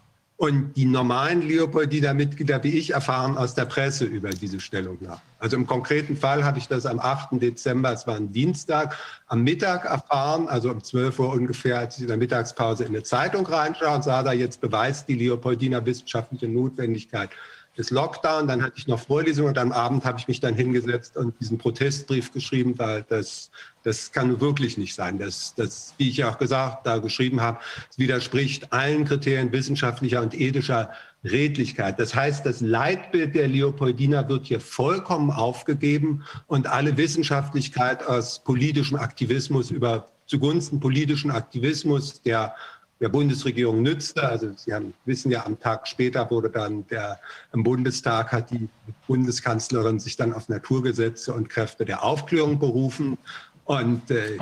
Und 0.43 0.75
die 0.75 0.87
normalen 0.87 1.41
Leopoldina-Mitglieder 1.43 2.65
wie 2.65 2.77
ich 2.77 2.95
erfahren 2.95 3.39
aus 3.39 3.55
der 3.55 3.65
Presse 3.65 4.07
über 4.07 4.31
diese 4.31 4.59
Stellungnahme. 4.59 5.21
Also 5.39 5.57
im 5.57 5.69
konkreten 5.69 6.17
Fall 6.17 6.43
habe 6.43 6.59
ich 6.59 6.67
das 6.67 6.85
am 6.85 6.99
8. 6.99 7.41
Dezember, 7.41 7.93
es 7.93 8.09
war 8.09 8.17
ein 8.17 8.33
Dienstag, 8.33 8.99
am 9.29 9.45
Mittag 9.45 9.85
erfahren, 9.85 10.49
also 10.49 10.73
um 10.73 10.83
12 10.83 11.21
Uhr 11.21 11.31
ungefähr, 11.33 11.79
als 11.79 11.95
ich 11.95 12.03
in 12.03 12.09
der 12.09 12.17
Mittagspause 12.17 12.83
in 12.83 12.89
eine 12.89 13.05
Zeitung 13.05 13.47
reinschaue 13.47 13.95
und 13.95 14.03
sah 14.03 14.25
da, 14.25 14.33
jetzt 14.33 14.61
beweist 14.61 15.09
die 15.09 15.15
Leopoldina 15.15 15.87
wissenschaftliche 15.87 16.49
Notwendigkeit 16.49 17.31
des 17.77 17.91
Lockdown. 17.91 18.47
Dann 18.49 18.63
hatte 18.63 18.75
ich 18.77 18.87
noch 18.87 19.01
Vorlesungen 19.01 19.49
und 19.49 19.59
am 19.59 19.73
Abend 19.73 20.05
habe 20.05 20.19
ich 20.19 20.29
mich 20.29 20.41
dann 20.41 20.55
hingesetzt 20.55 21.17
und 21.17 21.39
diesen 21.41 21.59
Protestbrief 21.59 22.33
geschrieben, 22.33 22.79
weil 22.79 23.05
das 23.09 23.51
das 23.83 24.13
kann 24.13 24.41
wirklich 24.41 24.79
nicht 24.79 24.95
sein. 24.95 25.19
Das, 25.19 25.55
das, 25.55 25.95
wie 25.99 26.09
ich 26.09 26.19
ja 26.19 26.31
auch 26.31 26.39
gesagt, 26.39 26.87
da 26.87 26.99
geschrieben 26.99 27.41
habe, 27.41 27.59
widerspricht 27.97 28.73
allen 28.73 29.05
Kriterien 29.05 29.53
wissenschaftlicher 29.53 30.23
und 30.23 30.39
ethischer 30.39 30.91
Redlichkeit. 31.25 31.99
Das 31.99 32.15
heißt, 32.15 32.45
das 32.45 32.61
Leitbild 32.61 33.35
der 33.35 33.49
Leopoldina 33.49 34.29
wird 34.29 34.47
hier 34.47 34.61
vollkommen 34.61 35.31
aufgegeben 35.31 36.25
und 36.47 36.67
alle 36.67 36.97
Wissenschaftlichkeit 36.97 38.07
aus 38.07 38.43
politischem 38.43 38.99
Aktivismus 38.99 39.71
über 39.71 40.09
zugunsten 40.27 40.81
politischen 40.81 41.31
Aktivismus, 41.31 42.23
der 42.23 42.55
der 43.03 43.09
Bundesregierung 43.09 43.83
nützte. 43.83 44.23
Also 44.27 44.53
Sie 44.57 44.73
haben, 44.73 44.95
wissen 45.05 45.31
ja, 45.31 45.45
am 45.45 45.59
Tag 45.59 45.89
später 45.89 46.31
wurde 46.31 46.49
dann 46.49 46.87
der, 46.87 47.19
im 47.53 47.65
Bundestag 47.65 48.33
hat 48.33 48.51
die 48.51 48.69
Bundeskanzlerin 49.09 49.99
sich 49.99 50.17
dann 50.17 50.33
auf 50.33 50.49
Naturgesetze 50.49 51.35
und 51.35 51.51
Kräfte 51.51 51.85
der 51.85 52.05
Aufklärung 52.05 52.61
berufen 52.61 53.19
und 53.65 54.09
äh, 54.11 54.39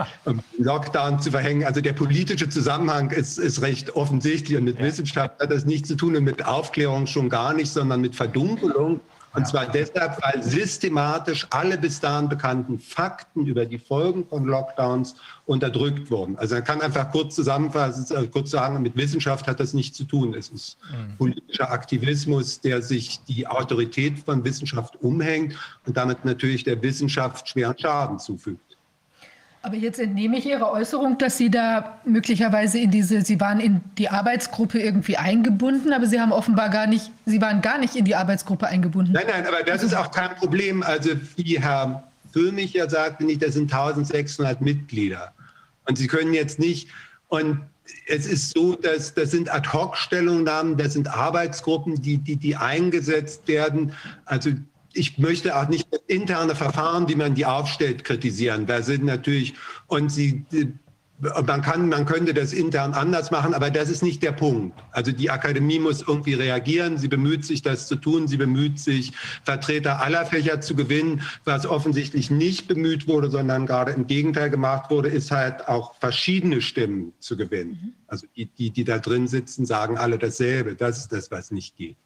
Lockdown 0.59 1.21
zu 1.21 1.31
verhängen. 1.31 1.65
Also 1.65 1.81
der 1.81 1.95
politische 1.95 2.49
Zusammenhang 2.51 3.11
ist, 3.11 3.39
ist 3.39 3.63
recht 3.63 3.97
offensichtlich 3.97 4.59
und 4.59 4.65
mit 4.65 4.79
ja. 4.79 4.85
Wissenschaft 4.85 5.41
hat 5.41 5.51
das 5.51 5.65
nichts 5.65 5.89
zu 5.89 5.97
tun 5.97 6.15
und 6.17 6.25
mit 6.25 6.45
Aufklärung 6.45 7.07
schon 7.07 7.31
gar 7.31 7.55
nicht, 7.55 7.73
sondern 7.73 8.03
mit 8.03 8.15
Verdunkelung. 8.15 9.01
Und 9.33 9.43
ja. 9.43 9.49
zwar 9.49 9.67
deshalb, 9.67 10.21
weil 10.23 10.43
systematisch 10.43 11.47
alle 11.51 11.79
bis 11.79 12.01
dahin 12.01 12.29
bekannten 12.29 12.79
Fakten 12.79 13.47
über 13.47 13.65
die 13.65 13.79
Folgen 13.79 14.27
von 14.27 14.45
Lockdowns 14.45 15.15
unterdrückt 15.47 16.11
wurden. 16.11 16.37
Also 16.39 16.57
man 16.57 16.65
kann 16.65 16.81
einfach 16.81 17.11
kurz 17.13 17.37
zusammenfassen, 17.37 18.17
äh, 18.17 18.27
kurz 18.27 18.51
sagen, 18.51 18.83
mit 18.83 18.97
Wissenschaft 18.97 19.47
hat 19.47 19.61
das 19.61 19.73
nichts 19.73 19.97
zu 19.97 20.05
tun. 20.05 20.35
Es 20.35 20.49
ist 20.49 20.79
mhm. 20.91 21.17
politischer 21.17 21.71
Aktivismus, 21.71 22.61
der 22.61 22.83
sich 22.83 23.21
die 23.25 23.47
Autorität 23.47 24.19
von 24.19 24.45
Wissenschaft 24.45 24.97
umhängt 25.01 25.57
und 25.87 25.97
damit 25.97 26.25
natürlich 26.25 26.65
der 26.65 26.83
Wissenschaft 26.83 27.49
schweren 27.49 27.79
Schaden 27.79 28.19
zufügt. 28.19 28.70
Aber 29.63 29.77
jetzt 29.77 30.01
entnehme 30.01 30.39
ich 30.39 30.47
Ihre 30.47 30.71
Äußerung, 30.71 31.19
dass 31.19 31.37
Sie 31.37 31.51
da 31.51 32.01
möglicherweise 32.07 32.79
in 32.79 32.91
diese, 32.91 33.21
Sie 33.23 33.39
waren 33.41 33.61
in 33.61 33.83
die 33.99 34.09
Arbeitsgruppe 34.09 34.81
irgendwie 34.81 35.19
eingebunden, 35.19 35.93
aber 35.93 36.07
Sie 36.07 36.19
haben 36.19 36.33
offenbar 36.33 36.71
gar 36.71 36.87
nicht, 36.87 37.11
Sie 37.27 37.43
waren 37.43 37.61
gar 37.61 37.77
nicht 37.77 37.95
in 37.95 38.07
die 38.07 38.15
Arbeitsgruppe 38.15 38.67
eingebunden. 38.67 39.13
Nein, 39.13 39.27
nein, 39.29 39.47
aber 39.47 39.63
das 39.63 39.83
ist 39.83 39.95
auch 39.95 40.11
kein 40.11 40.35
Problem. 40.37 40.83
Also 40.83 41.11
wie 41.37 41.61
Herr 41.61 42.05
Föhmich 42.33 42.73
ja 42.73 42.89
sagte, 42.89 43.25
nicht, 43.25 43.43
das 43.43 43.53
sind 43.53 43.73
1600 43.73 44.63
Mitglieder. 44.63 45.33
Und 45.85 45.99
Sie 45.99 46.07
können 46.07 46.33
jetzt 46.33 46.59
nicht, 46.59 46.89
und 47.29 47.61
es 48.07 48.27
ist 48.27 48.55
so, 48.57 48.77
dass 48.77 49.13
das 49.13 49.31
sind 49.31 49.53
Ad-Hoc-Stellungnahmen, 49.53 50.79
das 50.79 50.95
sind 50.95 51.09
Arbeitsgruppen, 51.09 52.01
die, 52.01 52.17
die, 52.17 52.37
die 52.37 52.57
eingesetzt 52.57 53.47
werden. 53.47 53.93
Also 54.25 54.51
ich 55.01 55.17
möchte 55.17 55.57
auch 55.57 55.69
nicht 55.69 55.89
interne 56.07 56.55
Verfahren, 56.55 57.09
wie 57.09 57.15
man 57.15 57.35
die 57.35 57.47
aufstellt, 57.47 58.05
kritisieren. 58.05 58.67
Da 58.67 58.83
sind 58.83 59.03
natürlich, 59.03 59.55
und 59.87 60.13
sie 60.13 60.45
man, 61.21 61.63
kann, 61.63 61.89
man 61.89 62.07
könnte 62.07 62.33
das 62.33 62.53
intern 62.53 62.93
anders 62.93 63.31
machen, 63.31 63.53
aber 63.55 63.71
das 63.71 63.91
ist 63.91 64.03
nicht 64.03 64.23
der 64.23 64.33
Punkt. 64.33 64.79
Also 64.91 65.13
die 65.13 65.31
Akademie 65.31 65.79
muss 65.79 66.03
irgendwie 66.03 66.35
reagieren. 66.35 66.99
Sie 66.99 67.09
bemüht 67.09 67.45
sich, 67.45 67.63
das 67.63 67.89
zu 67.89 67.97
tun. 67.97 68.27
Sie 68.27 68.37
bemüht 68.37 68.79
sich, 68.79 69.13
Vertreter 69.45 70.03
aller 70.03 70.25
Fächer 70.25 70.61
zu 70.61 70.75
gewinnen. 70.75 71.23
Was 71.45 71.67
offensichtlich 71.67 72.31
nicht 72.31 72.69
bemüht 72.69 73.07
wurde, 73.07 73.31
sondern 73.31 73.67
gerade 73.67 73.93
im 73.93 74.07
Gegenteil 74.07 74.51
gemacht 74.51 74.91
wurde, 74.91 75.09
ist 75.09 75.31
halt 75.31 75.69
auch 75.69 75.95
verschiedene 76.01 76.63
Stimmen 76.63 77.13
zu 77.21 77.37
gewinnen. 77.37 77.79
Mhm. 77.83 77.93
Also 78.07 78.27
die, 78.37 78.47
die, 78.47 78.71
die 78.71 78.85
da 78.85 78.99
drin 78.99 79.29
sitzen, 79.29 79.67
sagen 79.67 79.99
alle 79.99 80.19
dasselbe. 80.19 80.75
Das 80.75 80.99
ist 80.99 81.13
das, 81.13 81.31
was 81.31 81.51
nicht 81.51 81.77
geht. 81.77 81.97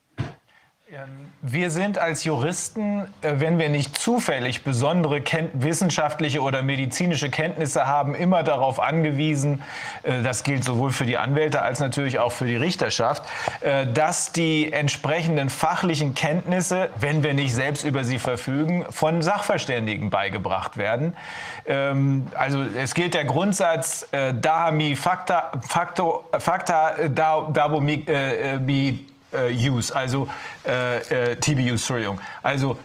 Wir 1.46 1.70
sind 1.70 1.98
als 1.98 2.24
Juristen, 2.24 3.00
äh, 3.20 3.34
wenn 3.34 3.58
wir 3.58 3.68
nicht 3.68 3.98
zufällig 3.98 4.64
besondere 4.64 5.22
wissenschaftliche 5.52 6.40
oder 6.40 6.62
medizinische 6.62 7.28
Kenntnisse 7.30 7.86
haben, 7.86 8.14
immer 8.14 8.42
darauf 8.42 8.80
angewiesen, 8.80 9.62
äh, 10.04 10.22
das 10.22 10.42
gilt 10.42 10.64
sowohl 10.64 10.90
für 10.90 11.04
die 11.04 11.18
Anwälte 11.18 11.60
als 11.60 11.80
natürlich 11.80 12.18
auch 12.18 12.32
für 12.32 12.46
die 12.46 12.56
Richterschaft, 12.56 13.24
äh, 13.60 13.86
dass 13.86 14.32
die 14.32 14.72
entsprechenden 14.72 15.50
fachlichen 15.50 16.14
Kenntnisse, 16.14 16.88
wenn 16.98 17.22
wir 17.22 17.34
nicht 17.34 17.54
selbst 17.54 17.84
über 17.84 18.04
sie 18.04 18.18
verfügen, 18.18 18.86
von 18.88 19.20
Sachverständigen 19.20 20.10
beigebracht 20.10 20.76
werden. 20.76 21.14
Ähm, 21.66 22.26
also 22.34 22.62
es 22.62 22.94
gilt 22.94 23.14
der 23.14 23.24
Grundsatz, 23.24 24.06
Dahami 24.40 24.96
Fakta, 24.96 25.52
Fakto, 25.68 26.24
Fakta 26.38 27.08
Dabo 27.08 27.80
Mi 27.80 28.04
äh, 28.06 28.58
Use, 29.50 29.94
also 29.94 30.28
äh, 30.66 31.32
äh, 31.32 31.36
TBUs, 31.36 31.70
Entschuldigung. 31.70 32.20
Also 32.42 32.78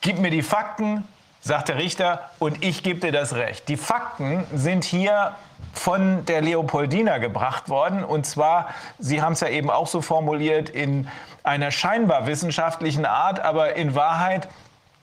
gib 0.00 0.18
mir 0.18 0.30
die 0.30 0.42
Fakten, 0.42 1.06
sagt 1.40 1.68
der 1.68 1.76
Richter, 1.76 2.30
und 2.38 2.64
ich 2.64 2.82
gebe 2.82 3.00
dir 3.00 3.12
das 3.12 3.34
Recht. 3.34 3.68
Die 3.68 3.76
Fakten 3.76 4.44
sind 4.54 4.84
hier 4.84 5.34
von 5.72 6.24
der 6.26 6.42
Leopoldina 6.42 7.18
gebracht 7.18 7.68
worden. 7.68 8.04
Und 8.04 8.26
zwar, 8.26 8.68
Sie 8.98 9.22
haben 9.22 9.32
es 9.32 9.40
ja 9.40 9.48
eben 9.48 9.70
auch 9.70 9.86
so 9.86 10.02
formuliert, 10.02 10.68
in 10.68 11.08
einer 11.42 11.70
scheinbar 11.70 12.26
wissenschaftlichen 12.26 13.06
Art, 13.06 13.40
aber 13.40 13.74
in 13.74 13.94
Wahrheit 13.94 14.48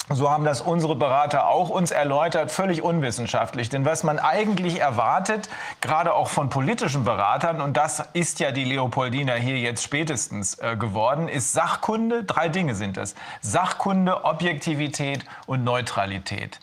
so 0.10 0.30
haben 0.30 0.44
das 0.44 0.62
unsere 0.62 0.96
Berater 0.96 1.48
auch 1.48 1.70
uns 1.70 1.92
erläutert, 1.92 2.52
völlig 2.52 2.82
unwissenschaftlich. 2.82 3.70
Denn 3.70 3.86
was 3.86 4.04
man 4.04 4.18
eigentlich 4.18 4.80
erwartet, 4.80 5.50
gerade 5.82 6.14
auch 6.14 6.30
von 6.30 6.50
politischen 6.50 7.04
Beratern, 7.04 7.62
und 7.62 7.78
das 7.78 8.04
ist 8.14 8.40
ja 8.40 8.52
die 8.52 8.64
Leopoldina 8.64 9.34
hier 9.34 9.60
jetzt 9.60 9.84
spätestens 9.84 10.58
äh, 10.60 10.76
geworden, 10.76 11.28
ist 11.28 11.54
Sachkunde. 11.54 12.24
Drei 12.24 12.50
Dinge 12.50 12.76
sind 12.76 12.98
das. 12.98 13.14
Sachkunde, 13.42 14.26
Objektivität 14.26 15.26
und 15.46 15.64
Neutralität. 15.64 16.60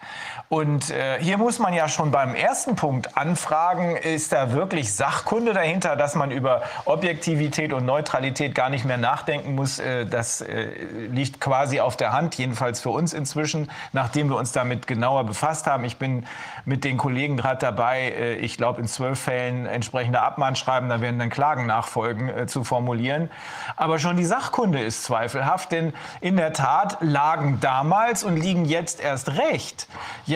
Und 0.49 0.91
äh, 0.91 1.18
hier 1.20 1.39
muss 1.39 1.58
man 1.58 1.75
ja 1.75 1.89
schon 1.89 2.12
beim 2.12 2.36
ersten 2.36 2.76
Punkt 2.76 3.16
anfragen, 3.16 3.97
ist 3.97 4.33
da 4.33 4.52
wirklich 4.52 4.94
Sachkunde 4.94 5.52
dahinter, 5.52 5.97
dass 5.97 6.15
man 6.15 6.31
über 6.31 6.62
Objektivität 6.84 7.73
und 7.73 7.84
Neutralität 7.84 8.55
gar 8.55 8.70
nicht 8.70 8.84
mehr 8.84 8.97
nachdenken 8.97 9.57
muss. 9.57 9.81
Äh, 9.81 10.07
das 10.07 10.42
äh, 10.42 10.68
liegt 11.10 11.41
quasi 11.41 11.81
auf 11.81 11.97
der 11.97 12.12
Hand, 12.12 12.36
jedenfalls 12.36 12.81
für 12.81 12.91
uns 12.91 13.12
inzwischen, 13.12 13.70
nachdem 13.92 14.28
wir 14.28 14.36
uns 14.36 14.52
damit 14.52 14.86
genauer 14.86 15.25
befasst 15.25 15.66
haben. 15.66 15.83
Ich 15.83 15.97
bin 15.97 16.26
mit 16.65 16.84
den 16.84 16.97
Kollegen 16.97 17.36
gerade 17.36 17.58
dabei, 17.58 18.02
äh, 18.02 18.34
ich 18.36 18.57
glaube 18.57 18.81
in 18.81 18.86
zwölf 18.86 19.18
Fällen 19.18 19.66
entsprechende 19.66 20.20
Abmahnschreiben, 20.20 20.89
da 20.89 21.00
werden 21.00 21.18
dann 21.18 21.31
Klagen 21.31 21.66
nachfolgen, 21.66 22.28
äh, 22.28 22.47
zu 22.47 22.62
formulieren. 22.62 23.31
Aber 23.75 23.99
schon 23.99 24.16
die 24.16 24.25
Sachkunde 24.25 24.81
ist 24.81 25.02
zweifelhaft, 25.02 25.73
denn 25.73 25.92
in 26.20 26.36
der 26.36 26.52
Tat 26.52 26.99
lagen 27.00 27.58
damals 27.60 28.23
und 28.23 28.36
liegen 28.36 28.65
jetzt 28.65 29.00
erst 29.00 29.31
recht 29.31 29.89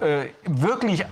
äh, 0.00 0.26
wirklich 0.44 1.02
äh, 1.02 1.04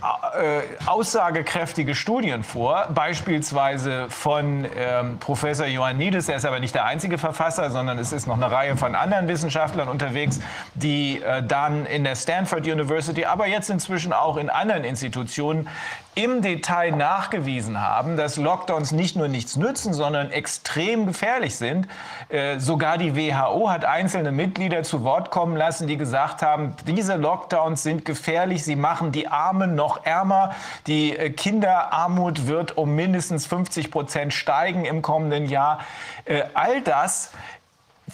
aussagekräftige 0.86 1.94
Studien 1.94 2.42
vor, 2.42 2.88
beispielsweise 2.94 4.06
von 4.08 4.66
ähm, 4.76 5.18
Professor 5.18 5.66
Ioannidis, 5.66 6.26
der 6.26 6.36
ist 6.36 6.44
aber 6.44 6.60
nicht 6.60 6.74
der 6.74 6.84
einzige 6.84 7.18
Verfasser, 7.18 7.70
sondern 7.70 7.98
es 7.98 8.12
ist 8.12 8.26
noch 8.26 8.36
eine 8.36 8.50
Reihe 8.50 8.76
von 8.76 8.94
anderen 8.94 9.28
Wissenschaftlern 9.28 9.88
unterwegs, 9.88 10.40
die 10.74 11.22
äh, 11.22 11.42
dann 11.42 11.86
in 11.86 12.04
der 12.04 12.16
Stanford 12.16 12.66
University, 12.66 13.24
aber 13.24 13.46
jetzt 13.46 13.70
inzwischen 13.70 14.12
auch 14.12 14.36
in 14.36 14.50
anderen 14.50 14.84
Institutionen 14.84 15.68
im 16.14 16.42
Detail 16.42 16.92
nachgewiesen 16.92 17.80
haben, 17.80 18.16
dass 18.16 18.36
Lockdowns 18.36 18.92
nicht 18.92 19.16
nur 19.16 19.28
nichts 19.28 19.56
nützen, 19.56 19.92
sondern 19.92 20.30
extrem 20.30 21.06
gefährlich 21.06 21.56
sind. 21.56 21.88
Äh, 22.28 22.60
sogar 22.60 22.98
die 22.98 23.16
WHO 23.16 23.70
hat 23.70 23.84
einzelne 23.84 24.30
Mitglieder 24.30 24.84
zu 24.84 25.02
Wort 25.02 25.30
kommen 25.30 25.56
lassen, 25.56 25.86
die 25.88 25.96
gesagt 25.96 26.42
haben, 26.42 26.76
diese 26.86 27.16
Lockdowns 27.16 27.82
sind 27.82 28.04
gefährlich, 28.04 28.64
sie 28.64 28.76
machen 28.76 29.10
die 29.10 29.28
Armen 29.28 29.74
noch 29.74 30.04
ärmer, 30.04 30.54
die 30.86 31.16
äh, 31.16 31.30
Kinderarmut 31.30 32.46
wird 32.46 32.76
um 32.76 32.94
mindestens 32.94 33.46
50 33.46 33.90
Prozent 33.90 34.32
steigen 34.32 34.84
im 34.84 35.02
kommenden 35.02 35.46
Jahr. 35.46 35.80
Äh, 36.24 36.44
all 36.54 36.80
das 36.82 37.32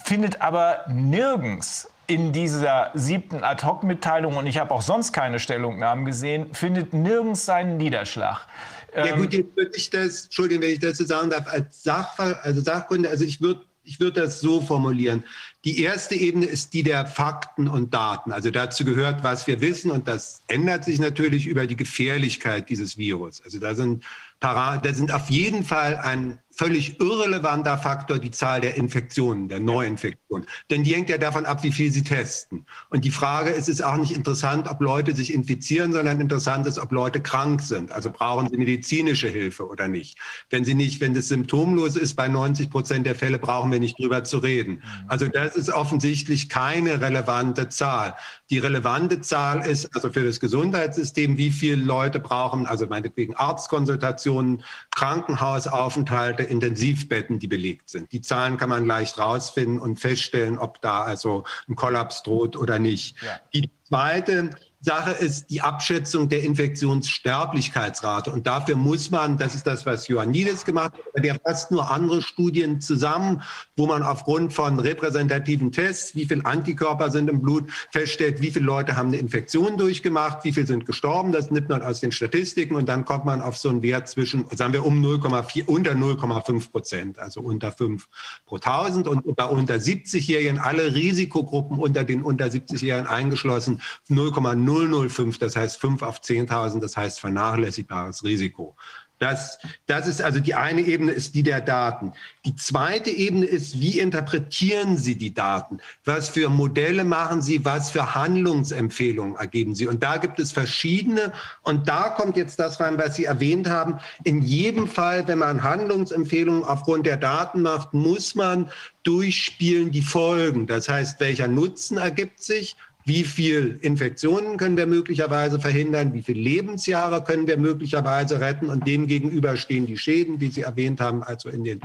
findet 0.03 0.41
aber 0.41 0.85
nirgends 0.87 1.90
in 2.11 2.33
dieser 2.33 2.91
siebten 2.93 3.43
Ad-Hoc-Mitteilung, 3.43 4.35
und 4.35 4.45
ich 4.45 4.57
habe 4.57 4.71
auch 4.71 4.81
sonst 4.81 5.13
keine 5.13 5.39
Stellungnahmen 5.39 6.03
gesehen, 6.03 6.53
findet 6.53 6.93
nirgends 6.93 7.45
seinen 7.45 7.77
Niederschlag. 7.77 8.47
Ja 8.93 9.15
gut, 9.15 9.33
ähm, 9.33 9.39
jetzt 9.39 9.55
würde 9.55 9.71
ich 9.75 9.89
das, 9.89 10.25
Entschuldigung, 10.25 10.63
wenn 10.63 10.73
ich 10.73 10.79
das 10.79 10.97
so 10.97 11.05
sagen 11.05 11.29
darf, 11.29 11.47
als 11.47 11.83
Sachfall, 11.83 12.37
also 12.43 12.59
Sachkunde, 12.61 13.09
also 13.09 13.23
ich 13.23 13.39
würde 13.39 13.61
ich 13.83 13.99
würde 13.99 14.21
das 14.21 14.41
so 14.41 14.61
formulieren. 14.61 15.23
Die 15.65 15.81
erste 15.81 16.13
Ebene 16.13 16.45
ist 16.45 16.73
die 16.73 16.83
der 16.83 17.07
Fakten 17.07 17.67
und 17.67 17.93
Daten. 17.93 18.31
Also 18.31 18.51
dazu 18.51 18.85
gehört, 18.85 19.23
was 19.23 19.47
wir 19.47 19.59
wissen 19.59 19.89
und 19.89 20.07
das 20.07 20.43
ändert 20.47 20.85
sich 20.85 20.99
natürlich 20.99 21.47
über 21.47 21.65
die 21.65 21.75
Gefährlichkeit 21.75 22.69
dieses 22.69 22.97
Virus. 22.97 23.41
Also 23.43 23.59
da 23.59 23.73
sind, 23.73 24.03
da 24.39 24.79
sind 24.93 25.11
auf 25.11 25.31
jeden 25.31 25.63
Fall 25.63 25.97
ein 25.97 26.37
völlig 26.61 26.99
irrelevanter 26.99 27.75
Faktor 27.79 28.19
die 28.19 28.29
Zahl 28.29 28.61
der 28.61 28.75
Infektionen, 28.75 29.49
der 29.49 29.59
Neuinfektionen. 29.59 30.45
Denn 30.69 30.83
die 30.83 30.93
hängt 30.93 31.09
ja 31.09 31.17
davon 31.17 31.47
ab, 31.47 31.63
wie 31.63 31.71
viel 31.71 31.91
sie 31.91 32.03
testen. 32.03 32.67
Und 32.91 33.03
die 33.03 33.09
Frage 33.09 33.49
ist, 33.49 33.67
es 33.67 33.79
ist 33.79 33.81
auch 33.81 33.97
nicht 33.97 34.11
interessant, 34.11 34.67
ob 34.69 34.79
Leute 34.79 35.15
sich 35.15 35.33
infizieren, 35.33 35.91
sondern 35.91 36.21
interessant 36.21 36.67
ist, 36.67 36.77
ob 36.77 36.91
Leute 36.91 37.19
krank 37.19 37.63
sind. 37.63 37.91
Also 37.91 38.11
brauchen 38.11 38.47
sie 38.47 38.57
medizinische 38.57 39.27
Hilfe 39.27 39.67
oder 39.67 39.87
nicht. 39.87 40.19
Wenn 40.51 40.63
sie 40.63 40.75
nicht, 40.75 41.01
wenn 41.01 41.15
das 41.15 41.29
symptomlos 41.29 41.95
ist, 41.95 42.13
bei 42.13 42.27
90 42.27 42.69
Prozent 42.69 43.07
der 43.07 43.15
Fälle 43.15 43.39
brauchen 43.39 43.71
wir 43.71 43.79
nicht 43.79 43.97
drüber 43.97 44.23
zu 44.23 44.37
reden. 44.37 44.83
Also 45.07 45.27
das 45.29 45.55
ist 45.55 45.71
offensichtlich 45.71 46.47
keine 46.47 47.01
relevante 47.01 47.69
Zahl. 47.69 48.13
Die 48.51 48.59
relevante 48.59 49.21
Zahl 49.21 49.65
ist 49.65 49.95
also 49.95 50.11
für 50.11 50.25
das 50.25 50.39
Gesundheitssystem, 50.39 51.39
wie 51.39 51.49
viele 51.49 51.83
Leute 51.83 52.19
brauchen, 52.19 52.67
also 52.67 52.85
meinetwegen 52.85 53.35
Arztkonsultationen, 53.35 54.63
Krankenhausaufenthalte, 54.93 56.50
Intensivbetten, 56.51 57.39
die 57.39 57.47
belegt 57.47 57.89
sind. 57.89 58.11
Die 58.11 58.21
Zahlen 58.21 58.57
kann 58.57 58.69
man 58.69 58.85
leicht 58.85 59.17
rausfinden 59.17 59.79
und 59.79 59.99
feststellen, 59.99 60.57
ob 60.57 60.81
da 60.81 61.01
also 61.03 61.45
ein 61.67 61.75
Kollaps 61.75 62.23
droht 62.23 62.55
oder 62.55 62.77
nicht. 62.77 63.15
Ja. 63.23 63.39
Die 63.53 63.71
zweite 63.87 64.51
Sache 64.83 65.11
ist 65.11 65.51
die 65.51 65.61
Abschätzung 65.61 66.27
der 66.27 66.43
Infektionssterblichkeitsrate. 66.43 68.31
Und 68.31 68.47
dafür 68.47 68.75
muss 68.75 69.11
man, 69.11 69.37
das 69.37 69.53
ist 69.53 69.67
das, 69.67 69.85
was 69.85 70.09
Ioannidis 70.09 70.65
gemacht 70.65 70.93
hat, 70.93 71.23
der 71.23 71.39
fasst 71.39 71.69
nur 71.69 71.91
andere 71.91 72.23
Studien 72.23 72.81
zusammen, 72.81 73.43
wo 73.77 73.85
man 73.85 74.01
aufgrund 74.01 74.53
von 74.53 74.79
repräsentativen 74.79 75.71
Tests, 75.71 76.15
wie 76.15 76.25
viele 76.25 76.45
Antikörper 76.45 77.11
sind 77.11 77.29
im 77.29 77.43
Blut, 77.43 77.69
feststellt, 77.91 78.41
wie 78.41 78.49
viele 78.49 78.65
Leute 78.65 78.95
haben 78.95 79.09
eine 79.09 79.17
Infektion 79.17 79.77
durchgemacht, 79.77 80.43
wie 80.45 80.51
viele 80.51 80.65
sind 80.65 80.87
gestorben. 80.87 81.31
Das 81.31 81.51
nimmt 81.51 81.69
man 81.69 81.83
aus 81.83 81.99
den 81.99 82.11
Statistiken 82.11 82.75
und 82.75 82.89
dann 82.89 83.05
kommt 83.05 83.25
man 83.25 83.39
auf 83.39 83.57
so 83.57 83.69
einen 83.69 83.83
Wert 83.83 84.09
zwischen, 84.09 84.45
sagen 84.49 84.73
wir, 84.73 84.83
um 84.83 84.99
0,4, 84.99 85.65
unter 85.65 85.91
0,5 85.91 86.71
Prozent, 86.71 87.19
also 87.19 87.41
unter 87.41 87.71
5 87.71 88.07
pro 88.47 88.55
1000 88.55 89.07
und 89.07 89.35
bei 89.35 89.45
unter 89.45 89.75
70-Jährigen, 89.75 90.57
alle 90.57 90.95
Risikogruppen 90.95 91.77
unter 91.77 92.03
den 92.03 92.23
unter 92.23 92.45
70-Jährigen 92.45 93.07
eingeschlossen, 93.07 93.79
0,0 94.09 94.70
005, 94.71 95.37
das 95.37 95.55
heißt 95.55 95.79
5 95.79 96.01
auf 96.01 96.21
10.000, 96.21 96.79
das 96.79 96.97
heißt 96.97 97.19
vernachlässigbares 97.19 98.23
Risiko. 98.23 98.75
Das, 99.21 99.59
das 99.85 100.07
ist 100.07 100.19
also 100.19 100.39
die 100.39 100.55
eine 100.55 100.81
Ebene, 100.81 101.11
ist 101.11 101.35
die 101.35 101.43
der 101.43 101.61
Daten. 101.61 102.13
Die 102.43 102.55
zweite 102.55 103.11
Ebene 103.11 103.45
ist, 103.45 103.79
wie 103.79 103.99
interpretieren 103.99 104.97
Sie 104.97 105.15
die 105.15 105.31
Daten? 105.31 105.77
Was 106.05 106.29
für 106.29 106.49
Modelle 106.49 107.03
machen 107.03 107.43
Sie? 107.43 107.63
Was 107.63 107.91
für 107.91 108.15
Handlungsempfehlungen 108.15 109.35
ergeben 109.35 109.75
Sie? 109.75 109.85
Und 109.85 110.01
da 110.01 110.17
gibt 110.17 110.39
es 110.39 110.51
verschiedene. 110.51 111.33
Und 111.61 111.87
da 111.87 112.09
kommt 112.09 112.35
jetzt 112.35 112.59
das 112.59 112.79
rein, 112.79 112.97
was 112.97 113.15
Sie 113.15 113.25
erwähnt 113.25 113.69
haben. 113.69 113.99
In 114.23 114.41
jedem 114.41 114.87
Fall, 114.87 115.27
wenn 115.27 115.37
man 115.37 115.61
Handlungsempfehlungen 115.61 116.63
aufgrund 116.63 117.05
der 117.05 117.17
Daten 117.17 117.61
macht, 117.61 117.93
muss 117.93 118.33
man 118.33 118.71
durchspielen 119.03 119.91
die 119.91 120.01
Folgen. 120.01 120.65
Das 120.65 120.89
heißt, 120.89 121.19
welcher 121.19 121.47
Nutzen 121.47 121.97
ergibt 121.97 122.41
sich? 122.41 122.75
Wie 123.11 123.25
viel 123.25 123.77
Infektionen 123.81 124.55
können 124.55 124.77
wir 124.77 124.87
möglicherweise 124.87 125.59
verhindern? 125.59 126.13
Wie 126.13 126.21
viele 126.21 126.39
Lebensjahre 126.39 127.21
können 127.21 127.45
wir 127.45 127.57
möglicherweise 127.57 128.39
retten? 128.39 128.69
Und 128.69 128.87
dem 128.87 129.05
gegenüber 129.05 129.57
stehen 129.57 129.85
die 129.85 129.97
Schäden, 129.97 130.39
die 130.39 130.47
Sie 130.47 130.61
erwähnt 130.61 131.01
haben, 131.01 131.21
also 131.21 131.49
in 131.49 131.65
den 131.65 131.81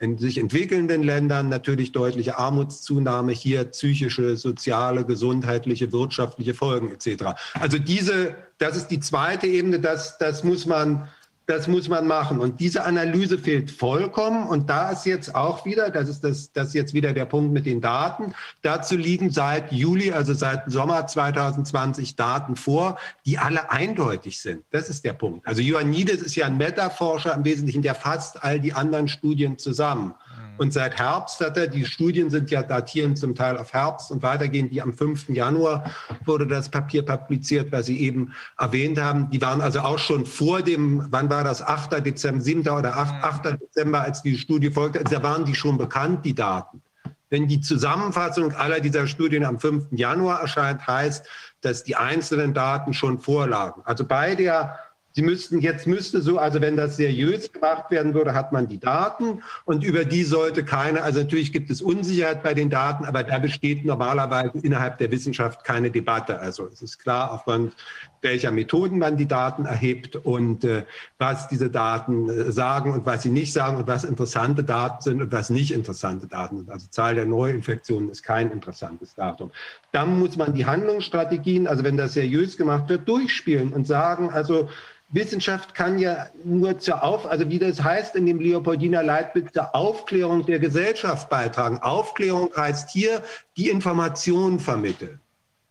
in 0.00 0.18
sich 0.18 0.36
entwickelnden 0.36 1.02
Ländern 1.02 1.48
natürlich 1.48 1.92
deutliche 1.92 2.36
Armutszunahme, 2.36 3.32
hier 3.32 3.64
psychische, 3.64 4.36
soziale, 4.36 5.06
gesundheitliche, 5.06 5.90
wirtschaftliche 5.92 6.52
Folgen 6.52 6.92
etc. 6.92 7.24
Also 7.54 7.78
diese, 7.78 8.36
das 8.58 8.76
ist 8.76 8.88
die 8.88 9.00
zweite 9.00 9.46
Ebene, 9.46 9.80
das, 9.80 10.18
das 10.18 10.44
muss 10.44 10.66
man 10.66 11.08
das 11.46 11.68
muss 11.68 11.88
man 11.88 12.06
machen. 12.06 12.40
Und 12.40 12.60
diese 12.60 12.84
Analyse 12.84 13.38
fehlt 13.38 13.70
vollkommen. 13.70 14.48
Und 14.48 14.68
da 14.68 14.90
ist 14.90 15.06
jetzt 15.06 15.34
auch 15.34 15.64
wieder, 15.64 15.90
das 15.90 16.08
ist 16.08 16.24
das, 16.24 16.52
das 16.52 16.68
ist 16.68 16.74
jetzt 16.74 16.94
wieder 16.94 17.12
der 17.12 17.24
Punkt 17.24 17.52
mit 17.52 17.66
den 17.66 17.80
Daten. 17.80 18.34
Dazu 18.62 18.96
liegen 18.96 19.30
seit 19.30 19.70
Juli, 19.70 20.10
also 20.10 20.34
seit 20.34 20.70
Sommer 20.70 21.06
2020 21.06 22.16
Daten 22.16 22.56
vor, 22.56 22.98
die 23.24 23.38
alle 23.38 23.70
eindeutig 23.70 24.40
sind. 24.40 24.64
Das 24.70 24.88
ist 24.88 25.04
der 25.04 25.12
Punkt. 25.12 25.46
Also 25.46 25.62
Ioannidis 25.62 26.20
ist 26.20 26.34
ja 26.34 26.46
ein 26.46 26.56
Metaforscher 26.56 27.34
im 27.34 27.44
Wesentlichen, 27.44 27.82
der 27.82 27.94
fasst 27.94 28.42
all 28.42 28.58
die 28.60 28.72
anderen 28.72 29.06
Studien 29.06 29.56
zusammen. 29.56 30.14
Und 30.58 30.72
seit 30.72 30.98
Herbst 30.98 31.40
hat 31.40 31.56
er, 31.56 31.66
die 31.66 31.84
Studien 31.84 32.30
sind 32.30 32.50
ja 32.50 32.62
datieren 32.62 33.16
zum 33.16 33.34
Teil 33.34 33.58
auf 33.58 33.72
Herbst 33.72 34.10
und 34.10 34.22
weitergehen, 34.22 34.70
die 34.70 34.80
am 34.80 34.92
5. 34.94 35.28
Januar 35.28 35.90
wurde 36.24 36.46
das 36.46 36.68
Papier 36.68 37.04
publiziert, 37.04 37.72
was 37.72 37.86
Sie 37.86 38.00
eben 38.00 38.32
erwähnt 38.58 39.00
haben. 39.00 39.30
Die 39.30 39.40
waren 39.40 39.60
also 39.60 39.80
auch 39.80 39.98
schon 39.98 40.26
vor 40.26 40.62
dem, 40.62 41.06
wann 41.10 41.28
war 41.30 41.44
das, 41.44 41.62
8. 41.62 42.04
Dezember, 42.04 42.40
7. 42.40 42.60
oder 42.68 42.96
8. 42.96 43.24
8. 43.24 43.60
Dezember, 43.60 44.00
als 44.00 44.22
die 44.22 44.38
Studie 44.38 44.70
folgte, 44.70 45.00
also 45.00 45.14
da 45.14 45.22
waren 45.22 45.44
die 45.44 45.54
schon 45.54 45.78
bekannt, 45.78 46.24
die 46.24 46.34
Daten. 46.34 46.82
Wenn 47.28 47.48
die 47.48 47.60
Zusammenfassung 47.60 48.52
aller 48.52 48.80
dieser 48.80 49.06
Studien 49.06 49.44
am 49.44 49.58
5. 49.58 49.86
Januar 49.90 50.40
erscheint, 50.40 50.86
heißt, 50.86 51.26
dass 51.60 51.82
die 51.82 51.96
einzelnen 51.96 52.54
Daten 52.54 52.94
schon 52.94 53.20
vorlagen. 53.20 53.82
Also 53.84 54.06
bei 54.06 54.36
der 54.36 54.78
Sie 55.16 55.22
müssten, 55.22 55.62
jetzt 55.62 55.86
müsste 55.86 56.20
so, 56.20 56.36
also 56.38 56.60
wenn 56.60 56.76
das 56.76 56.98
seriös 56.98 57.50
gemacht 57.50 57.90
werden 57.90 58.12
würde, 58.12 58.34
hat 58.34 58.52
man 58.52 58.68
die 58.68 58.78
Daten 58.78 59.42
und 59.64 59.82
über 59.82 60.04
die 60.04 60.24
sollte 60.24 60.62
keine, 60.62 61.02
also 61.02 61.20
natürlich 61.20 61.54
gibt 61.54 61.70
es 61.70 61.80
Unsicherheit 61.80 62.42
bei 62.42 62.52
den 62.52 62.68
Daten, 62.68 63.06
aber 63.06 63.22
da 63.22 63.38
besteht 63.38 63.86
normalerweise 63.86 64.58
innerhalb 64.58 64.98
der 64.98 65.10
Wissenschaft 65.10 65.64
keine 65.64 65.90
Debatte. 65.90 66.38
Also 66.38 66.68
es 66.70 66.82
ist 66.82 66.98
klar, 66.98 67.32
aufgrund 67.32 67.72
welcher 68.20 68.50
Methoden 68.50 68.98
man 68.98 69.16
die 69.16 69.26
Daten 69.26 69.64
erhebt 69.64 70.16
und 70.16 70.64
äh, 70.64 70.84
was 71.16 71.48
diese 71.48 71.70
Daten 71.70 72.28
äh, 72.28 72.52
sagen 72.52 72.92
und 72.92 73.06
was 73.06 73.22
sie 73.22 73.30
nicht 73.30 73.54
sagen 73.54 73.78
und 73.78 73.86
was 73.86 74.04
interessante 74.04 74.64
Daten 74.64 75.00
sind 75.00 75.22
und 75.22 75.32
was 75.32 75.48
nicht 75.48 75.70
interessante 75.70 76.26
Daten 76.26 76.58
sind. 76.58 76.70
Also 76.70 76.88
Zahl 76.90 77.14
der 77.14 77.24
Neuinfektionen 77.24 78.10
ist 78.10 78.22
kein 78.22 78.50
interessantes 78.50 79.14
Datum. 79.14 79.50
Dann 79.92 80.18
muss 80.18 80.36
man 80.36 80.52
die 80.52 80.66
Handlungsstrategien, 80.66 81.66
also 81.66 81.84
wenn 81.84 81.96
das 81.96 82.12
seriös 82.12 82.58
gemacht 82.58 82.90
wird, 82.90 83.08
durchspielen 83.08 83.72
und 83.72 83.86
sagen, 83.86 84.28
also 84.30 84.68
Wissenschaft 85.08 85.74
kann 85.74 85.98
ja 85.98 86.28
nur 86.44 86.78
zur 86.78 87.02
Auf, 87.02 87.26
also 87.26 87.48
wie 87.48 87.58
das 87.58 87.82
heißt 87.82 88.16
in 88.16 88.26
dem 88.26 88.40
Leopoldiner 88.40 89.02
Leitbild, 89.02 89.54
zur 89.54 89.74
Aufklärung 89.74 90.44
der 90.44 90.58
Gesellschaft 90.58 91.28
beitragen. 91.28 91.78
Aufklärung 91.78 92.50
heißt 92.56 92.90
hier 92.90 93.22
die 93.56 93.68
Information 93.68 94.58
vermitteln 94.58 95.20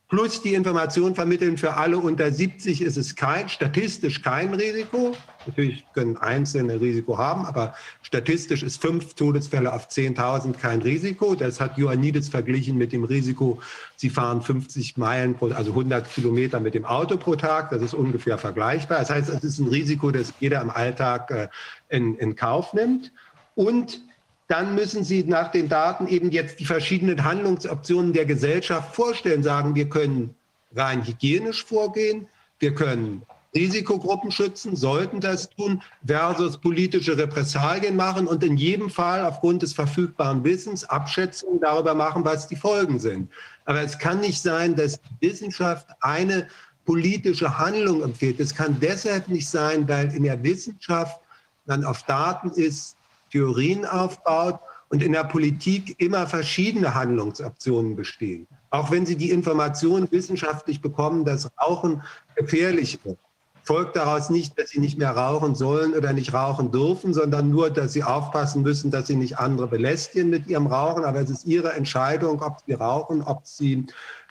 plus 0.08 0.42
die 0.42 0.54
Information 0.54 1.16
vermitteln 1.16 1.58
für 1.58 1.76
alle 1.76 1.98
unter 1.98 2.32
70 2.32 2.82
ist 2.82 2.98
es 2.98 3.16
kein, 3.16 3.50
statistisch 3.50 4.22
kein 4.22 4.54
Risiko. 4.54 5.16
Natürlich 5.48 5.86
können 5.94 6.18
Einzelne 6.18 6.80
Risiko 6.80 7.18
haben, 7.18 7.46
aber 7.46 7.76
statistisch 8.02 8.64
ist 8.64 8.82
fünf 8.82 9.16
Todesfälle 9.16 9.74
auf 9.74 9.88
10.000 9.90 10.54
kein 10.54 10.82
Risiko. 10.82 11.36
Das 11.36 11.60
hat 11.60 11.78
Ioannidis 11.78 12.30
verglichen 12.30 12.78
mit 12.78 12.92
dem 12.92 13.04
Risiko, 13.04 13.60
Sie 13.96 14.10
fahren 14.10 14.42
50 14.42 14.98
Meilen, 14.98 15.36
pro, 15.36 15.48
also 15.48 15.72
100 15.72 16.12
Kilometer 16.14 16.60
mit 16.60 16.74
dem 16.74 16.86
Auto 16.86 17.18
pro 17.18 17.36
Tag. 17.36 17.70
Das 17.72 17.82
ist 17.82 17.94
ungefähr 17.94 18.38
vergleichbar. 18.38 19.00
Das 19.00 19.10
heißt, 19.10 19.30
es 19.30 19.44
ist 19.44 19.60
ein 19.60 19.68
Risiko, 19.68 20.12
das 20.12 20.34
jeder 20.40 20.62
im 20.62 20.70
Alltag 20.70 21.32
äh, 21.32 21.48
in, 21.90 22.16
in 22.16 22.36
Kauf 22.36 22.74
nimmt. 22.74 23.12
Und 23.56 24.02
dann 24.48 24.76
müssen 24.76 25.04
Sie 25.04 25.24
nach 25.24 25.52
den 25.52 25.70
Daten 25.70 26.08
eben 26.08 26.32
jetzt 26.32 26.60
die 26.60 26.66
verschiedenen 26.66 27.24
Handlungsoptionen 27.24 28.14
der 28.14 28.26
Gesellschaft 28.26 28.96
vorstellen, 28.96 29.44
sagen, 29.44 29.76
wir 29.76 29.90
können 29.90 30.36
rein 30.76 31.06
hygienisch 31.06 31.66
vorgehen, 31.66 32.28
wir 32.60 32.76
können 32.76 33.24
Risikogruppen 33.56 34.32
schützen, 34.32 34.76
sollten 34.76 35.22
das 35.22 35.50
tun, 35.50 35.82
versus 36.06 36.58
politische 36.58 37.18
Repressalien 37.18 37.96
machen 37.96 38.28
und 38.28 38.44
in 38.44 38.58
jedem 38.58 38.90
Fall 38.90 39.26
aufgrund 39.26 39.62
des 39.62 39.74
verfügbaren 39.74 40.44
Wissens 40.44 40.84
Abschätzungen 40.84 41.62
darüber 41.62 41.96
machen, 41.96 42.26
was 42.26 42.48
die 42.48 42.58
Folgen 42.58 43.00
sind. 43.00 43.32
Aber 43.64 43.82
es 43.82 43.98
kann 43.98 44.20
nicht 44.20 44.42
sein, 44.42 44.76
dass 44.76 45.00
Wissenschaft 45.22 45.88
eine 46.02 46.48
politische 46.86 47.58
Handlung 47.58 48.04
empfiehlt. 48.04 48.40
Es 48.40 48.54
kann 48.54 48.78
deshalb 48.80 49.30
nicht 49.30 49.50
sein, 49.50 49.88
weil 49.88 50.14
in 50.14 50.24
der 50.24 50.44
Wissenschaft 50.44 51.20
dann 51.66 51.84
auf 51.84 52.04
Daten 52.04 52.52
ist, 52.52 52.95
Theorien 53.36 53.86
aufbaut 53.86 54.62
und 54.88 55.04
in 55.04 55.12
der 55.12 55.26
Politik 55.26 56.00
immer 56.00 56.26
verschiedene 56.26 56.96
Handlungsoptionen 56.96 57.98
bestehen. 57.98 58.48
Auch 58.70 58.92
wenn 58.92 59.06
Sie 59.06 59.18
die 59.18 59.30
Information 59.30 60.10
wissenschaftlich 60.10 60.80
bekommen, 60.80 61.26
dass 61.26 61.52
Rauchen 61.62 62.02
gefährlich 62.38 62.98
wird, 63.04 63.20
folgt 63.64 63.98
daraus 63.98 64.30
nicht, 64.30 64.58
dass 64.58 64.70
Sie 64.70 64.80
nicht 64.80 64.98
mehr 64.98 65.12
rauchen 65.12 65.54
sollen 65.54 65.96
oder 65.96 66.14
nicht 66.14 66.34
rauchen 66.34 66.72
dürfen, 66.72 67.14
sondern 67.14 67.50
nur, 67.50 67.72
dass 67.72 67.92
Sie 67.92 68.04
aufpassen 68.04 68.62
müssen, 68.62 68.90
dass 68.90 69.08
Sie 69.08 69.18
nicht 69.18 69.38
andere 69.38 69.68
belästigen 69.68 70.30
mit 70.30 70.48
Ihrem 70.48 70.68
Rauchen. 70.68 71.04
Aber 71.04 71.20
es 71.20 71.30
ist 71.30 71.46
Ihre 71.46 71.74
Entscheidung, 71.74 72.42
ob 72.42 72.62
Sie 72.66 72.74
rauchen, 72.74 73.22
ob 73.22 73.46
Sie 73.46 73.86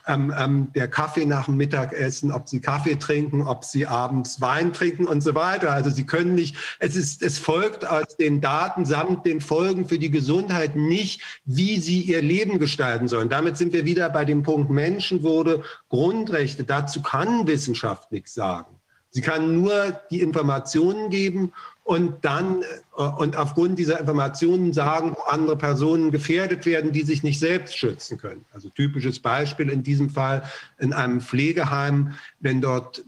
ähm, 0.07 0.34
ähm, 0.36 0.73
der 0.74 0.89
Kaffee 0.89 1.26
nach 1.26 1.47
dem 1.47 1.57
Mittagessen, 1.57 2.33
ob 2.33 2.49
sie 2.49 2.60
Kaffee 2.60 2.97
trinken, 2.97 3.42
ob 3.42 3.65
sie 3.65 3.86
abends 3.86 4.41
Wein 4.41 4.73
trinken 4.73 5.07
und 5.07 5.23
so 5.23 5.34
weiter. 5.34 5.73
Also 5.73 5.91
sie 5.91 6.05
können 6.05 6.34
nicht, 6.34 6.57
es 6.78 6.97
ist, 6.97 7.23
es 7.23 7.39
folgt 7.39 7.86
aus 7.86 8.16
den 8.16 8.41
Daten 8.41 8.84
samt 8.84 9.26
den 9.26 9.41
Folgen 9.41 9.89
für 9.89 9.99
die 9.99 10.10
Gesundheit 10.10 10.76
nicht, 10.76 11.23
wie 11.44 11.81
sie 11.81 12.00
ihr 12.02 12.23
Leben 12.23 12.58
gestalten 12.58 13.08
sollen. 13.08 13.28
Damit 13.28 13.57
sind 13.57 13.73
wir 13.73 13.84
wieder 13.84 14.10
bei 14.10 14.24
dem 14.24 14.42
Punkt 14.42 14.70
Menschenwürde, 14.70 15.62
Grundrechte. 15.89 16.65
Dazu 16.65 17.02
kann 17.02 17.47
Wissenschaft 17.47 18.12
nichts 18.12 18.34
sagen. 18.34 18.74
Sie 19.10 19.20
kann 19.20 19.60
nur 19.60 20.00
die 20.10 20.20
Informationen 20.20 21.08
geben 21.08 21.52
und 21.84 22.24
dann 22.24 22.62
äh, 22.96 23.02
und 23.02 23.36
aufgrund 23.36 23.78
dieser 23.78 24.00
Informationen 24.00 24.72
sagen, 24.72 25.14
wo 25.16 25.22
andere 25.30 25.56
Personen 25.56 26.10
gefährdet 26.10 26.66
werden, 26.66 26.92
die 26.92 27.02
sich 27.02 27.22
nicht 27.22 27.38
selbst 27.38 27.78
schützen 27.78 28.18
können. 28.18 28.44
Also 28.52 28.70
typisches 28.70 29.20
Beispiel 29.20 29.68
in 29.68 29.82
diesem 29.82 30.10
Fall 30.10 30.42
in 30.78 30.92
einem 30.92 31.20
Pflegeheim, 31.20 32.14
wenn 32.40 32.60
dort 32.60 33.04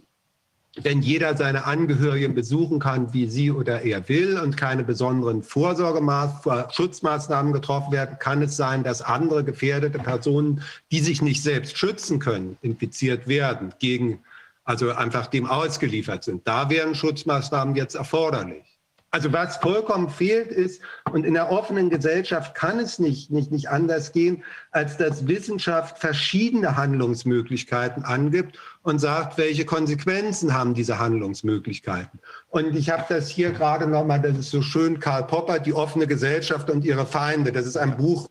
wenn 0.83 1.01
jeder 1.01 1.37
seine 1.37 1.65
Angehörigen 1.65 2.35
besuchen 2.35 2.81
kann, 2.81 3.15
wie 3.15 3.27
sie 3.29 3.51
oder 3.51 3.83
er 3.83 4.09
will 4.11 4.39
und 4.39 4.59
keine 4.59 4.85
besonderen 4.85 5.43
Vorsorgemaßnahmen, 5.43 6.71
Schutzmaßnahmen 6.71 7.55
getroffen 7.55 7.93
werden, 7.93 8.19
kann 8.19 8.43
es 8.43 8.57
sein, 8.57 8.85
dass 8.85 9.01
andere 9.01 9.43
gefährdete 9.43 9.99
Personen, 9.99 10.61
die 10.93 11.01
sich 11.01 11.23
nicht 11.23 11.43
selbst 11.43 11.79
schützen 11.79 12.19
können, 12.19 12.59
infiziert 12.61 13.27
werden 13.27 13.73
gegen 13.79 14.21
also 14.67 14.93
einfach 14.93 15.29
dem 15.29 15.47
ausgeliefert 15.47 16.25
sind. 16.25 16.47
Da 16.47 16.69
wären 16.69 16.95
Schutzmaßnahmen 16.95 17.75
jetzt 17.77 17.95
erforderlich. 17.95 18.77
Also 19.13 19.33
was 19.33 19.57
vollkommen 19.59 20.11
fehlt 20.11 20.49
ist, 20.49 20.83
und 21.11 21.25
in 21.25 21.33
der 21.33 21.51
offenen 21.51 21.89
Gesellschaft 21.89 22.55
kann 22.55 22.79
es 22.81 22.99
nicht, 22.99 23.31
nicht, 23.31 23.51
nicht 23.51 23.71
anders 23.71 24.13
gehen, 24.13 24.45
als 24.73 24.99
dass 24.99 25.27
Wissenschaft 25.27 25.99
verschiedene 25.99 26.77
Handlungsmöglichkeiten 26.77 28.05
angibt 28.05 28.59
und 28.83 28.99
sagt, 28.99 29.39
welche 29.39 29.65
Konsequenzen 29.65 30.53
haben 30.53 30.75
diese 30.75 30.99
Handlungsmöglichkeiten. 30.99 32.21
Und 32.49 32.77
ich 32.77 32.91
habe 32.91 33.05
das 33.09 33.29
hier 33.29 33.53
gerade 33.53 33.87
nochmal, 33.87 34.21
das 34.21 34.37
ist 34.37 34.51
so 34.51 34.61
schön, 34.61 35.01
Karl 35.01 35.25
Popper, 35.25 35.61
Die 35.61 35.73
offene 35.73 36.07
Gesellschaft 36.07 36.69
und 36.69 36.85
ihre 36.85 37.07
Feinde. 37.07 37.53
Das 37.53 37.65
ist 37.65 37.79
ein 37.79 37.97
Buch 37.97 38.29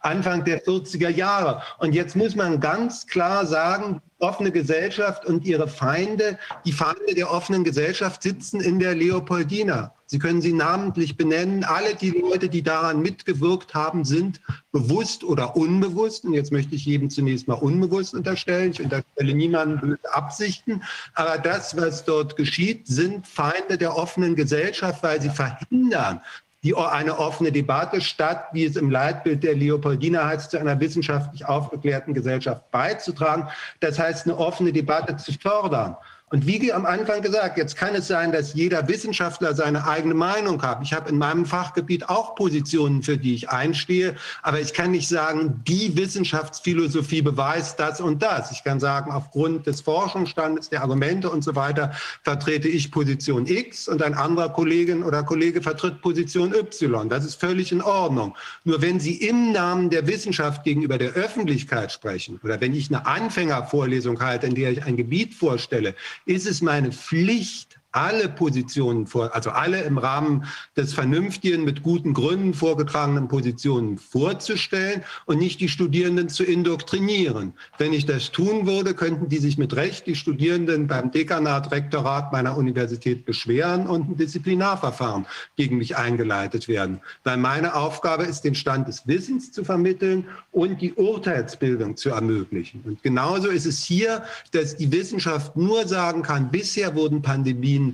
Anfang 0.00 0.44
der 0.44 0.64
40er 0.64 1.10
Jahre. 1.10 1.62
Und 1.78 1.94
jetzt 1.94 2.16
muss 2.16 2.34
man 2.34 2.58
ganz 2.58 3.06
klar 3.06 3.46
sagen, 3.46 4.00
offene 4.18 4.50
Gesellschaft 4.50 5.26
und 5.26 5.44
ihre 5.44 5.68
Feinde, 5.68 6.38
die 6.64 6.72
Feinde 6.72 7.14
der 7.14 7.30
offenen 7.30 7.64
Gesellschaft 7.64 8.22
sitzen 8.22 8.60
in 8.60 8.78
der 8.78 8.94
Leopoldina. 8.94 9.92
Sie 10.08 10.20
können 10.20 10.40
sie 10.40 10.52
namentlich 10.52 11.16
benennen. 11.16 11.64
Alle 11.64 11.96
die 11.96 12.10
Leute, 12.10 12.48
die 12.48 12.62
daran 12.62 13.02
mitgewirkt 13.02 13.74
haben, 13.74 14.04
sind 14.04 14.40
bewusst 14.70 15.24
oder 15.24 15.56
unbewusst. 15.56 16.24
Und 16.24 16.32
jetzt 16.32 16.52
möchte 16.52 16.76
ich 16.76 16.84
jedem 16.84 17.10
zunächst 17.10 17.48
mal 17.48 17.54
unbewusst 17.54 18.14
unterstellen. 18.14 18.70
Ich 18.70 18.80
unterstelle 18.80 19.34
niemandem 19.34 19.80
böse 19.80 20.14
Absichten. 20.14 20.82
Aber 21.14 21.38
das, 21.38 21.76
was 21.76 22.04
dort 22.04 22.36
geschieht, 22.36 22.86
sind 22.86 23.26
Feinde 23.26 23.78
der 23.78 23.96
offenen 23.96 24.36
Gesellschaft, 24.36 25.02
weil 25.02 25.20
sie 25.20 25.30
verhindern, 25.30 26.20
die, 26.66 26.74
eine 26.74 27.18
offene 27.18 27.52
Debatte 27.52 28.00
statt, 28.00 28.48
wie 28.52 28.64
es 28.64 28.76
im 28.76 28.90
Leitbild 28.90 29.44
der 29.44 29.54
Leopoldina 29.54 30.26
heißt, 30.26 30.50
zu 30.50 30.58
einer 30.58 30.78
wissenschaftlich 30.80 31.46
aufgeklärten 31.46 32.12
Gesellschaft 32.12 32.70
beizutragen. 32.72 33.48
Das 33.80 33.98
heißt, 33.98 34.26
eine 34.26 34.36
offene 34.36 34.72
Debatte 34.72 35.16
zu 35.16 35.32
fördern. 35.32 35.96
Und 36.28 36.44
wie 36.44 36.72
am 36.72 36.86
Anfang 36.86 37.22
gesagt, 37.22 37.56
jetzt 37.56 37.76
kann 37.76 37.94
es 37.94 38.08
sein, 38.08 38.32
dass 38.32 38.54
jeder 38.54 38.88
Wissenschaftler 38.88 39.54
seine 39.54 39.86
eigene 39.86 40.14
Meinung 40.14 40.60
hat. 40.60 40.80
Ich 40.82 40.92
habe 40.92 41.08
in 41.08 41.18
meinem 41.18 41.46
Fachgebiet 41.46 42.08
auch 42.08 42.34
Positionen, 42.34 43.04
für 43.04 43.16
die 43.16 43.36
ich 43.36 43.48
einstehe, 43.50 44.16
aber 44.42 44.60
ich 44.60 44.74
kann 44.74 44.90
nicht 44.90 45.08
sagen, 45.08 45.62
die 45.68 45.96
Wissenschaftsphilosophie 45.96 47.22
beweist 47.22 47.78
das 47.78 48.00
und 48.00 48.24
das. 48.24 48.50
Ich 48.50 48.64
kann 48.64 48.80
sagen, 48.80 49.12
aufgrund 49.12 49.68
des 49.68 49.82
Forschungsstandes, 49.82 50.68
der 50.68 50.82
Argumente 50.82 51.30
und 51.30 51.44
so 51.44 51.54
weiter 51.54 51.92
vertrete 52.24 52.66
ich 52.66 52.90
Position 52.90 53.46
X 53.46 53.86
und 53.86 54.02
ein 54.02 54.14
anderer 54.14 54.48
Kollegin 54.48 55.04
oder 55.04 55.22
Kollege 55.22 55.62
vertritt 55.62 56.02
Position 56.02 56.52
Y. 56.52 57.08
Das 57.08 57.24
ist 57.24 57.36
völlig 57.36 57.70
in 57.70 57.82
Ordnung. 57.82 58.36
Nur 58.64 58.82
wenn 58.82 58.98
Sie 58.98 59.14
im 59.14 59.52
Namen 59.52 59.90
der 59.90 60.08
Wissenschaft 60.08 60.64
gegenüber 60.64 60.98
der 60.98 61.12
Öffentlichkeit 61.12 61.92
sprechen 61.92 62.40
oder 62.42 62.60
wenn 62.60 62.74
ich 62.74 62.90
eine 62.90 63.06
Anfängervorlesung 63.06 64.20
halte, 64.20 64.48
in 64.48 64.56
der 64.56 64.72
ich 64.72 64.84
ein 64.84 64.96
Gebiet 64.96 65.32
vorstelle, 65.32 65.94
ist 66.26 66.46
es 66.46 66.60
meine 66.60 66.92
Pflicht, 66.92 67.75
alle 67.96 68.28
Positionen 68.28 69.06
vor, 69.06 69.34
also 69.34 69.50
alle 69.50 69.80
im 69.82 69.96
Rahmen 69.96 70.44
des 70.76 70.92
vernünftigen, 70.92 71.64
mit 71.64 71.82
guten 71.82 72.12
Gründen 72.12 72.52
vorgetragenen 72.52 73.26
Positionen 73.26 73.96
vorzustellen 73.96 75.02
und 75.24 75.38
nicht 75.38 75.60
die 75.62 75.70
Studierenden 75.70 76.28
zu 76.28 76.44
indoktrinieren. 76.44 77.54
Wenn 77.78 77.94
ich 77.94 78.04
das 78.04 78.32
tun 78.32 78.66
würde, 78.66 78.92
könnten 78.92 79.30
die 79.30 79.38
sich 79.38 79.56
mit 79.56 79.74
Recht, 79.74 80.06
die 80.06 80.14
Studierenden 80.14 80.88
beim 80.88 81.10
Dekanat, 81.10 81.72
Rektorat 81.72 82.32
meiner 82.32 82.58
Universität 82.58 83.24
beschweren 83.24 83.86
und 83.86 84.10
ein 84.10 84.16
Disziplinarverfahren 84.18 85.24
gegen 85.56 85.78
mich 85.78 85.96
eingeleitet 85.96 86.68
werden. 86.68 87.00
Weil 87.24 87.38
meine 87.38 87.74
Aufgabe 87.74 88.24
ist, 88.24 88.42
den 88.42 88.54
Stand 88.54 88.88
des 88.88 89.06
Wissens 89.06 89.52
zu 89.52 89.64
vermitteln 89.64 90.26
und 90.52 90.82
die 90.82 90.92
Urteilsbildung 90.92 91.96
zu 91.96 92.10
ermöglichen. 92.10 92.82
Und 92.84 93.02
genauso 93.02 93.48
ist 93.48 93.64
es 93.64 93.82
hier, 93.82 94.22
dass 94.52 94.76
die 94.76 94.92
Wissenschaft 94.92 95.56
nur 95.56 95.88
sagen 95.88 96.20
kann, 96.20 96.50
bisher 96.50 96.94
wurden 96.94 97.22
Pandemien 97.22 97.85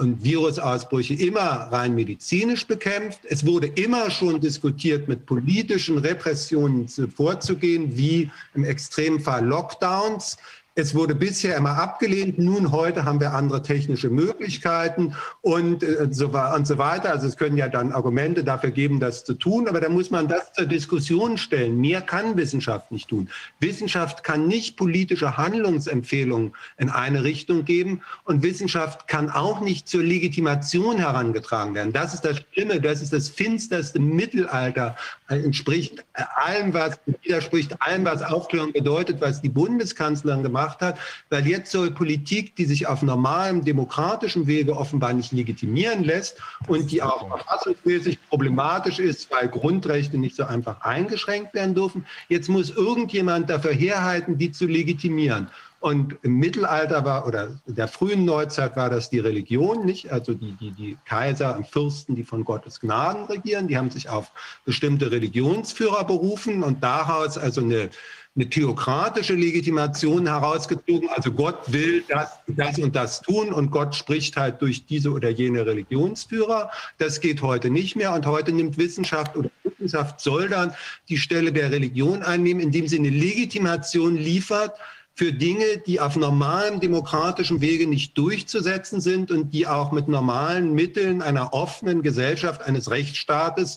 und 0.00 0.24
Virusausbrüche 0.24 1.14
immer 1.14 1.68
rein 1.70 1.94
medizinisch 1.94 2.66
bekämpft. 2.66 3.20
Es 3.24 3.44
wurde 3.44 3.66
immer 3.66 4.10
schon 4.10 4.40
diskutiert, 4.40 5.08
mit 5.08 5.26
politischen 5.26 5.98
Repressionen 5.98 6.88
vorzugehen, 6.88 7.96
wie 7.96 8.30
im 8.54 8.64
Extremfall 8.64 9.44
Lockdowns. 9.44 10.38
Es 10.76 10.94
wurde 10.94 11.16
bisher 11.16 11.56
immer 11.56 11.78
abgelehnt. 11.78 12.38
Nun, 12.38 12.70
heute 12.70 13.04
haben 13.04 13.18
wir 13.18 13.34
andere 13.34 13.60
technische 13.60 14.08
Möglichkeiten 14.08 15.16
und, 15.40 15.82
äh, 15.82 16.06
so, 16.12 16.28
und 16.28 16.64
so 16.64 16.78
weiter. 16.78 17.10
Also 17.10 17.26
es 17.26 17.36
können 17.36 17.56
ja 17.56 17.68
dann 17.68 17.90
Argumente 17.90 18.44
dafür 18.44 18.70
geben, 18.70 19.00
das 19.00 19.24
zu 19.24 19.34
tun. 19.34 19.68
Aber 19.68 19.80
da 19.80 19.88
muss 19.88 20.12
man 20.12 20.28
das 20.28 20.52
zur 20.52 20.66
Diskussion 20.66 21.38
stellen. 21.38 21.80
Mehr 21.80 22.02
kann 22.02 22.36
Wissenschaft 22.36 22.92
nicht 22.92 23.08
tun. 23.08 23.28
Wissenschaft 23.58 24.22
kann 24.22 24.46
nicht 24.46 24.76
politische 24.76 25.36
Handlungsempfehlungen 25.36 26.52
in 26.78 26.88
eine 26.88 27.24
Richtung 27.24 27.64
geben. 27.64 28.02
Und 28.22 28.44
Wissenschaft 28.44 29.08
kann 29.08 29.28
auch 29.28 29.60
nicht 29.60 29.88
zur 29.88 30.04
Legitimation 30.04 30.98
herangetragen 30.98 31.74
werden. 31.74 31.92
Das 31.92 32.14
ist 32.14 32.24
das 32.24 32.44
Schlimme. 32.52 32.80
Das 32.80 33.02
ist 33.02 33.12
das 33.12 33.28
finsterste 33.28 33.98
Mittelalter. 33.98 34.94
Äh, 35.30 35.44
entspricht 35.44 36.04
allem, 36.34 36.74
was 36.74 36.98
widerspricht 37.22 37.80
allem, 37.80 38.04
was 38.04 38.22
Aufklärung 38.22 38.72
bedeutet, 38.72 39.20
was 39.20 39.40
die 39.40 39.48
Bundeskanzlerin 39.48 40.42
gemacht 40.42 40.80
hat, 40.80 40.98
weil 41.30 41.46
jetzt 41.46 41.70
soll 41.70 41.92
Politik, 41.92 42.56
die 42.56 42.64
sich 42.64 42.88
auf 42.88 43.02
normalem 43.02 43.64
demokratischem 43.64 44.48
Wege 44.48 44.76
offenbar 44.76 45.12
nicht 45.12 45.30
legitimieren 45.30 46.02
lässt 46.02 46.38
und 46.66 46.90
die 46.90 47.00
auch 47.00 47.28
verfassungsmäßig 47.28 48.18
problematisch 48.28 48.98
ist, 48.98 49.30
weil 49.30 49.48
Grundrechte 49.48 50.18
nicht 50.18 50.34
so 50.34 50.44
einfach 50.44 50.80
eingeschränkt 50.80 51.54
werden 51.54 51.76
dürfen, 51.76 52.06
jetzt 52.28 52.48
muss 52.48 52.70
irgendjemand 52.70 53.48
dafür 53.48 53.72
herhalten, 53.72 54.36
die 54.36 54.50
zu 54.50 54.66
legitimieren. 54.66 55.48
Und 55.80 56.18
im 56.22 56.36
Mittelalter 56.36 57.06
war, 57.06 57.26
oder 57.26 57.56
in 57.66 57.74
der 57.74 57.88
frühen 57.88 58.26
Neuzeit 58.26 58.76
war 58.76 58.90
das 58.90 59.08
die 59.08 59.18
Religion, 59.18 59.86
nicht? 59.86 60.12
Also 60.12 60.34
die, 60.34 60.52
die, 60.52 60.72
die 60.72 60.98
Kaiser 61.06 61.56
und 61.56 61.66
Fürsten, 61.66 62.14
die 62.14 62.24
von 62.24 62.44
Gottes 62.44 62.80
Gnaden 62.80 63.24
regieren, 63.24 63.66
die 63.66 63.78
haben 63.78 63.90
sich 63.90 64.10
auf 64.10 64.30
bestimmte 64.66 65.10
Religionsführer 65.10 66.04
berufen 66.04 66.62
und 66.62 66.82
daraus 66.84 67.38
also 67.38 67.62
eine 67.62 67.88
eine 68.36 68.48
theokratische 68.48 69.34
Legitimation 69.34 70.26
herausgezogen. 70.26 71.08
Also 71.08 71.32
Gott 71.32 71.72
will 71.72 72.04
das, 72.08 72.38
das 72.46 72.78
und 72.78 72.94
das 72.94 73.20
tun 73.22 73.52
und 73.52 73.72
Gott 73.72 73.94
spricht 73.94 74.36
halt 74.36 74.62
durch 74.62 74.86
diese 74.86 75.10
oder 75.10 75.30
jene 75.30 75.66
Religionsführer. 75.66 76.70
Das 76.98 77.20
geht 77.20 77.42
heute 77.42 77.70
nicht 77.70 77.96
mehr 77.96 78.14
und 78.14 78.26
heute 78.26 78.52
nimmt 78.52 78.78
Wissenschaft 78.78 79.36
oder 79.36 79.50
Wissenschaft 79.64 80.20
soll 80.20 80.48
dann 80.48 80.72
die 81.08 81.18
Stelle 81.18 81.52
der 81.52 81.72
Religion 81.72 82.22
einnehmen, 82.22 82.62
indem 82.62 82.86
sie 82.86 82.98
eine 82.98 83.10
Legitimation 83.10 84.16
liefert 84.16 84.78
für 85.20 85.34
Dinge, 85.34 85.76
die 85.86 86.00
auf 86.00 86.16
normalem 86.16 86.80
demokratischen 86.80 87.60
Wege 87.60 87.86
nicht 87.86 88.16
durchzusetzen 88.16 89.02
sind 89.02 89.30
und 89.30 89.52
die 89.52 89.66
auch 89.66 89.92
mit 89.92 90.08
normalen 90.08 90.72
Mitteln 90.72 91.20
einer 91.20 91.52
offenen 91.52 92.00
Gesellschaft, 92.00 92.62
eines 92.62 92.90
Rechtsstaates 92.90 93.76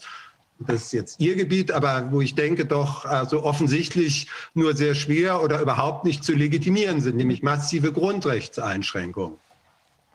das 0.60 0.84
ist 0.84 0.94
jetzt 0.94 1.20
Ihr 1.20 1.36
Gebiet, 1.36 1.74
aber 1.74 2.14
wo 2.14 2.22
ich 2.22 2.36
denke, 2.36 2.66
doch 2.66 3.04
also 3.04 3.44
offensichtlich 3.44 4.30
nur 4.54 4.74
sehr 4.78 4.96
schwer 4.96 5.44
oder 5.44 5.60
überhaupt 5.60 6.06
nicht 6.06 6.24
zu 6.24 6.32
legitimieren 6.32 7.02
sind, 7.02 7.18
nämlich 7.18 7.44
massive 7.44 7.92
Grundrechtseinschränkungen. 7.92 9.38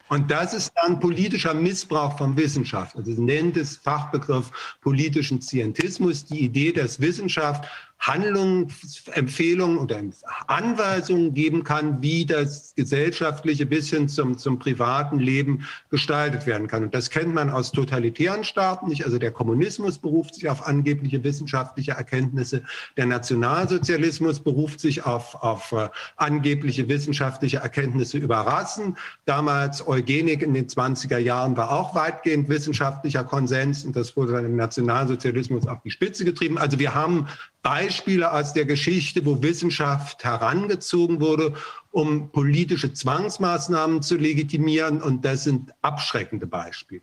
Und 0.09 0.31
das 0.31 0.55
ist 0.55 0.73
dann 0.77 1.01
politischer 1.01 1.53
Missbrauch 1.53 2.17
von 2.17 2.39
Wissenschaft. 2.39 2.97
Also 2.97 3.13
es 3.13 3.19
nennt 3.19 3.59
es 3.59 3.77
Fachbegriff 3.77 4.51
politischen 4.81 5.43
Zientismus, 5.43 6.25
die 6.25 6.41
Idee, 6.41 6.73
dass 6.73 6.99
Wissenschaft 7.01 7.69
Handlungsempfehlungen 8.01 9.79
oder 9.79 10.01
Anweisungen 10.47 11.35
geben 11.35 11.65
kann, 11.65 12.01
wie 12.01 12.25
das 12.25 12.75
gesellschaftliche 12.77 13.67
bis 13.67 13.91
hin 13.91 14.09
zum, 14.09 14.39
zum 14.39 14.59
privaten 14.59 15.19
Leben 15.19 15.67
gestaltet 15.91 16.47
werden 16.47 16.69
kann. 16.69 16.85
Und 16.85 16.95
das 16.95 17.11
kennt 17.11 17.35
man 17.35 17.51
aus 17.51 17.73
totalitären 17.73 18.45
Staaten 18.45 18.89
nicht. 18.89 19.05
Also 19.05 19.19
der 19.19 19.33
Kommunismus 19.33 19.99
beruft 19.99 20.37
sich 20.37 20.49
auf 20.49 20.67
angebliche 20.67 21.23
wissenschaftliche 21.25 21.93
Erkenntnisse. 21.93 22.63
Der 22.97 23.07
Nationalsozialismus 23.07 24.41
beruft 24.41 24.81
sich 24.81 25.05
auf, 25.05 25.35
auf 25.35 25.73
uh, 25.73 25.89
angebliche 26.17 26.89
wissenschaftliche 26.89 27.59
Erkenntnisse 27.59 28.19
über 28.19 28.39
Rassen. 28.39 28.97
Damals 29.25 29.87
Eugenik 29.87 30.43
in 30.43 30.55
den 30.55 30.69
20er 30.69 31.19
Jahren 31.19 31.57
war 31.57 31.73
auch 31.73 31.95
weitgehend 31.95 32.49
wissenschaftlicher 32.49 33.25
Konsens 33.25 33.85
und 33.85 33.97
das 33.97 34.17
wurde 34.17 34.33
dann 34.33 34.45
im 34.45 34.57
Nationalsozialismus 34.57 35.67
auf 35.67 35.81
die 35.83 35.91
Spitze 35.91 36.25
getrieben. 36.25 36.59
Also 36.59 36.79
wir 36.79 36.95
haben 36.95 37.27
Beispiele 37.69 38.33
aus 38.33 38.55
der 38.55 38.65
Geschichte, 38.65 39.27
wo 39.27 39.43
Wissenschaft 39.43 40.25
herangezogen 40.25 41.21
wurde, 41.21 41.53
um 41.91 42.33
politische 42.33 42.95
Zwangsmaßnahmen 42.95 44.01
zu 44.01 44.17
legitimieren. 44.17 45.03
Und 45.03 45.23
das 45.27 45.45
sind 45.45 45.75
abschreckende 45.83 46.47
Beispiele. 46.47 47.03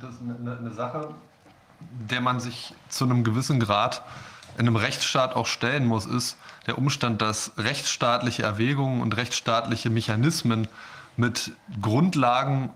Das 0.00 0.16
ist 0.16 0.22
eine, 0.22 0.58
eine 0.58 0.72
Sache, 0.72 1.14
der 2.10 2.20
man 2.20 2.40
sich 2.40 2.74
zu 2.88 3.04
einem 3.04 3.22
gewissen 3.22 3.60
Grad 3.60 4.02
in 4.58 4.66
einem 4.66 4.74
Rechtsstaat 4.74 5.36
auch 5.36 5.46
stellen 5.46 5.86
muss, 5.86 6.06
ist 6.06 6.36
der 6.66 6.76
Umstand, 6.76 7.22
dass 7.22 7.52
rechtsstaatliche 7.56 8.42
Erwägungen 8.42 9.02
und 9.02 9.16
rechtsstaatliche 9.16 9.88
Mechanismen 9.88 10.66
mit 11.16 11.52
Grundlagen 11.80 12.70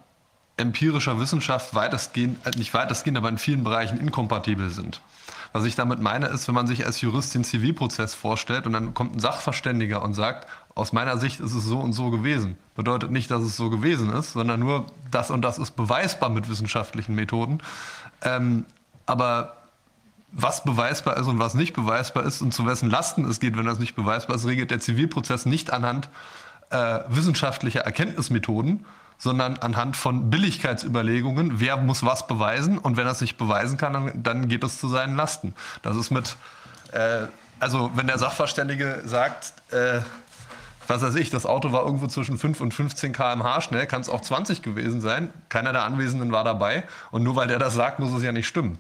empirischer 0.56 1.18
Wissenschaft 1.18 1.74
weitestgehend, 1.74 2.46
äh, 2.46 2.56
nicht 2.56 2.72
weitestgehend, 2.72 3.18
aber 3.18 3.30
in 3.30 3.38
vielen 3.38 3.64
Bereichen 3.64 3.98
inkompatibel 3.98 4.70
sind. 4.70 5.00
Was 5.52 5.64
ich 5.64 5.76
damit 5.76 6.00
meine, 6.00 6.26
ist, 6.26 6.46
wenn 6.48 6.54
man 6.54 6.66
sich 6.66 6.84
als 6.84 7.00
Jurist 7.00 7.34
den 7.34 7.44
Zivilprozess 7.44 8.14
vorstellt 8.14 8.66
und 8.66 8.72
dann 8.74 8.94
kommt 8.94 9.16
ein 9.16 9.20
Sachverständiger 9.20 10.02
und 10.02 10.14
sagt, 10.14 10.46
aus 10.74 10.92
meiner 10.92 11.18
Sicht 11.18 11.40
ist 11.40 11.54
es 11.54 11.64
so 11.64 11.80
und 11.80 11.92
so 11.92 12.10
gewesen. 12.10 12.56
Bedeutet 12.76 13.10
nicht, 13.10 13.30
dass 13.30 13.42
es 13.42 13.56
so 13.56 13.70
gewesen 13.70 14.12
ist, 14.12 14.34
sondern 14.34 14.60
nur, 14.60 14.86
das 15.10 15.30
und 15.30 15.42
das 15.42 15.58
ist 15.58 15.72
beweisbar 15.72 16.28
mit 16.28 16.48
wissenschaftlichen 16.48 17.14
Methoden. 17.14 17.58
Ähm, 18.22 18.64
aber 19.06 19.56
was 20.30 20.62
beweisbar 20.62 21.16
ist 21.16 21.26
und 21.26 21.38
was 21.38 21.54
nicht 21.54 21.72
beweisbar 21.72 22.24
ist 22.24 22.42
und 22.42 22.52
zu 22.52 22.66
wessen 22.66 22.90
Lasten 22.90 23.24
es 23.24 23.40
geht, 23.40 23.56
wenn 23.56 23.64
das 23.64 23.78
nicht 23.78 23.96
beweisbar 23.96 24.36
ist, 24.36 24.46
regelt 24.46 24.70
der 24.70 24.80
Zivilprozess 24.80 25.46
nicht 25.46 25.72
anhand 25.72 26.10
äh, 26.70 27.00
wissenschaftlicher 27.08 27.80
Erkenntnismethoden, 27.80 28.84
sondern 29.18 29.58
anhand 29.58 29.96
von 29.96 30.30
Billigkeitsüberlegungen, 30.30 31.60
wer 31.60 31.76
muss 31.76 32.04
was 32.04 32.26
beweisen 32.26 32.78
und 32.78 32.96
wenn 32.96 33.06
er 33.06 33.12
es 33.12 33.20
nicht 33.20 33.36
beweisen 33.36 33.76
kann, 33.76 33.92
dann, 33.92 34.22
dann 34.22 34.48
geht 34.48 34.62
es 34.64 34.78
zu 34.78 34.88
seinen 34.88 35.16
Lasten. 35.16 35.54
Das 35.82 35.96
ist 35.96 36.10
mit, 36.10 36.36
äh, 36.92 37.26
also 37.58 37.90
wenn 37.94 38.06
der 38.06 38.18
Sachverständige 38.18 39.02
sagt, 39.04 39.52
äh, 39.72 40.00
was 40.86 41.02
weiß 41.02 41.16
ich, 41.16 41.30
das 41.30 41.44
Auto 41.44 41.72
war 41.72 41.84
irgendwo 41.84 42.06
zwischen 42.06 42.38
5 42.38 42.60
und 42.60 42.72
15 42.72 43.12
km/h 43.12 43.60
schnell, 43.60 43.86
kann 43.86 44.00
es 44.00 44.08
auch 44.08 44.22
20 44.22 44.62
gewesen 44.62 45.00
sein. 45.00 45.30
Keiner 45.48 45.72
der 45.72 45.82
Anwesenden 45.82 46.32
war 46.32 46.44
dabei 46.44 46.84
und 47.10 47.24
nur 47.24 47.36
weil 47.36 47.48
der 47.48 47.58
das 47.58 47.74
sagt, 47.74 47.98
muss 47.98 48.12
es 48.12 48.22
ja 48.22 48.32
nicht 48.32 48.46
stimmen. 48.46 48.78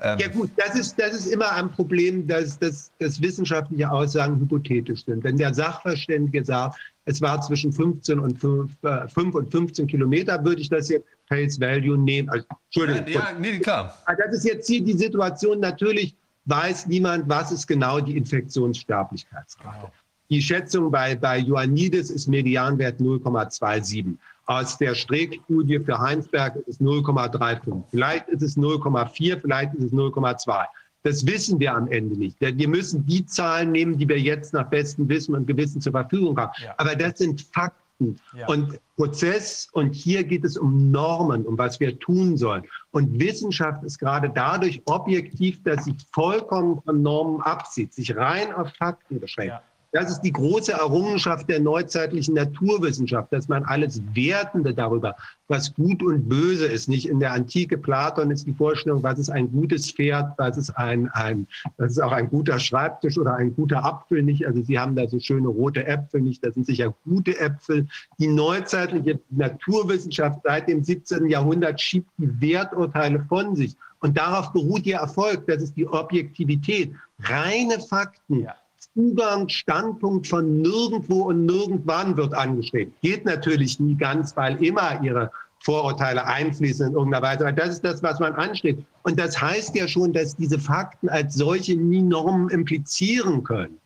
Ähm 0.00 0.18
ja 0.18 0.28
gut, 0.28 0.50
das 0.56 0.74
ist, 0.74 0.98
das 0.98 1.14
ist 1.14 1.26
immer 1.26 1.52
ein 1.52 1.70
Problem, 1.70 2.26
dass, 2.26 2.58
dass, 2.58 2.90
dass 2.98 3.20
wissenschaftliche 3.20 3.90
Aussagen 3.90 4.40
hypothetisch 4.40 5.04
sind. 5.04 5.22
Wenn 5.22 5.36
der 5.36 5.54
Sachverständige 5.54 6.44
sagt, 6.44 6.78
es 7.06 7.22
war 7.22 7.40
zwischen 7.40 7.72
15 7.72 8.18
und 8.18 8.38
5, 8.38 8.72
äh, 8.82 9.08
5 9.08 9.34
und 9.36 9.50
15 9.50 9.86
Kilometer, 9.86 10.44
würde 10.44 10.60
ich 10.60 10.68
das 10.68 10.88
jetzt 10.88 11.06
Face 11.28 11.58
Value 11.60 11.96
nehmen. 11.96 12.28
Also, 12.28 12.44
Entschuldigung. 12.66 13.06
Ja, 13.12 13.30
ja, 13.32 13.38
nee, 13.38 13.58
klar. 13.60 13.96
Das 14.06 14.36
ist 14.36 14.44
jetzt 14.44 14.66
hier 14.66 14.84
die 14.84 14.92
Situation. 14.92 15.60
Natürlich 15.60 16.16
weiß 16.46 16.86
niemand, 16.86 17.28
was 17.28 17.52
ist 17.52 17.66
genau 17.66 18.00
die 18.00 18.16
Infektionssterblichkeitsrate. 18.16 19.92
Die 20.28 20.42
Schätzung 20.42 20.90
bei, 20.90 21.14
bei 21.14 21.38
Ioannidis 21.38 22.10
ist 22.10 22.26
Medianwert 22.26 23.00
0,27. 23.00 24.16
Aus 24.46 24.76
der 24.76 24.94
Streeck-Studie 24.94 25.78
für 25.78 25.98
Heinsberg 25.98 26.56
ist 26.56 26.68
es 26.68 26.80
0,35. 26.80 27.84
Vielleicht 27.90 28.28
ist 28.28 28.42
es 28.42 28.56
0,4, 28.56 29.40
vielleicht 29.40 29.74
ist 29.74 29.84
es 29.84 29.92
0,2. 29.92 30.64
Das 31.06 31.24
wissen 31.24 31.60
wir 31.60 31.72
am 31.72 31.86
Ende 31.86 32.18
nicht. 32.18 32.36
Wir 32.40 32.68
müssen 32.68 33.06
die 33.06 33.24
Zahlen 33.24 33.70
nehmen, 33.70 33.96
die 33.96 34.08
wir 34.08 34.18
jetzt 34.18 34.52
nach 34.52 34.68
bestem 34.68 35.08
Wissen 35.08 35.36
und 35.36 35.46
Gewissen 35.46 35.80
zur 35.80 35.92
Verfügung 35.92 36.36
haben. 36.36 36.50
Ja. 36.60 36.74
Aber 36.78 36.96
das 36.96 37.18
sind 37.18 37.42
Fakten 37.42 38.18
ja. 38.34 38.48
und 38.48 38.80
Prozess. 38.96 39.68
Und 39.70 39.94
hier 39.94 40.24
geht 40.24 40.44
es 40.44 40.56
um 40.56 40.90
Normen, 40.90 41.46
um 41.46 41.56
was 41.56 41.78
wir 41.78 41.96
tun 42.00 42.36
sollen. 42.36 42.64
Und 42.90 43.20
Wissenschaft 43.20 43.84
ist 43.84 44.00
gerade 44.00 44.32
dadurch 44.34 44.82
objektiv, 44.86 45.62
dass 45.62 45.84
sie 45.84 45.94
vollkommen 46.12 46.82
von 46.82 47.00
Normen 47.02 47.40
abzieht, 47.40 47.94
sich 47.94 48.16
rein 48.16 48.52
auf 48.52 48.70
Fakten 48.74 49.20
beschränkt. 49.20 49.52
Ja. 49.52 49.62
Das 49.92 50.10
ist 50.10 50.20
die 50.20 50.32
große 50.32 50.72
Errungenschaft 50.72 51.48
der 51.48 51.60
neuzeitlichen 51.60 52.34
Naturwissenschaft, 52.34 53.32
dass 53.32 53.48
man 53.48 53.64
alles 53.64 54.02
Wertende 54.14 54.74
darüber, 54.74 55.14
was 55.48 55.72
gut 55.74 56.02
und 56.02 56.28
böse 56.28 56.66
ist. 56.66 56.88
Nicht 56.88 57.08
in 57.08 57.20
der 57.20 57.32
Antike 57.32 57.78
Platon 57.78 58.30
ist 58.30 58.46
die 58.46 58.52
Vorstellung, 58.52 59.02
was 59.02 59.18
ist 59.18 59.30
ein 59.30 59.50
gutes 59.50 59.90
Pferd, 59.90 60.32
was 60.38 60.56
ist 60.56 60.70
ein, 60.70 61.08
ein 61.12 61.46
was 61.76 61.92
ist 61.92 62.00
auch 62.00 62.12
ein 62.12 62.28
guter 62.28 62.58
Schreibtisch 62.58 63.16
oder 63.16 63.36
ein 63.36 63.54
guter 63.54 63.84
Apfel 63.84 64.22
nicht. 64.22 64.46
Also 64.46 64.62
Sie 64.62 64.78
haben 64.78 64.96
da 64.96 65.06
so 65.08 65.20
schöne 65.20 65.48
rote 65.48 65.86
Äpfel 65.86 66.20
nicht, 66.20 66.44
das 66.44 66.54
sind 66.54 66.66
sicher 66.66 66.94
gute 67.04 67.38
Äpfel. 67.38 67.86
Die 68.18 68.28
neuzeitliche 68.28 69.20
Naturwissenschaft 69.30 70.40
seit 70.42 70.68
dem 70.68 70.82
17. 70.82 71.28
Jahrhundert 71.30 71.80
schiebt 71.80 72.10
die 72.18 72.40
Werturteile 72.40 73.24
von 73.28 73.54
sich. 73.54 73.76
Und 74.00 74.18
darauf 74.18 74.52
beruht 74.52 74.84
ihr 74.84 74.96
Erfolg. 74.96 75.46
Das 75.46 75.62
ist 75.62 75.76
die 75.76 75.86
Objektivität. 75.86 76.92
Reine 77.20 77.80
Fakten. 77.80 78.40
Ja 78.40 78.54
Zugang, 78.96 79.46
Standpunkt 79.50 80.26
von 80.26 80.62
nirgendwo 80.62 81.24
und 81.24 81.44
nirgendwann 81.44 82.16
wird 82.16 82.32
angestrebt. 82.32 82.98
Geht 83.02 83.26
natürlich 83.26 83.78
nie 83.78 83.94
ganz, 83.94 84.34
weil 84.38 84.64
immer 84.64 85.02
ihre 85.02 85.30
Vorurteile 85.60 86.24
einfließen 86.26 86.88
in 86.88 86.94
irgendeiner 86.94 87.22
Weise. 87.22 87.40
Aber 87.40 87.52
das 87.52 87.74
ist 87.74 87.84
das, 87.84 88.02
was 88.02 88.20
man 88.20 88.32
anstrebt. 88.32 88.82
Und 89.02 89.18
das 89.18 89.38
heißt 89.38 89.76
ja 89.76 89.86
schon, 89.86 90.14
dass 90.14 90.34
diese 90.34 90.58
Fakten 90.58 91.10
als 91.10 91.34
solche 91.34 91.76
nie 91.76 92.00
Normen 92.00 92.48
implizieren 92.48 93.44
können. 93.44 93.76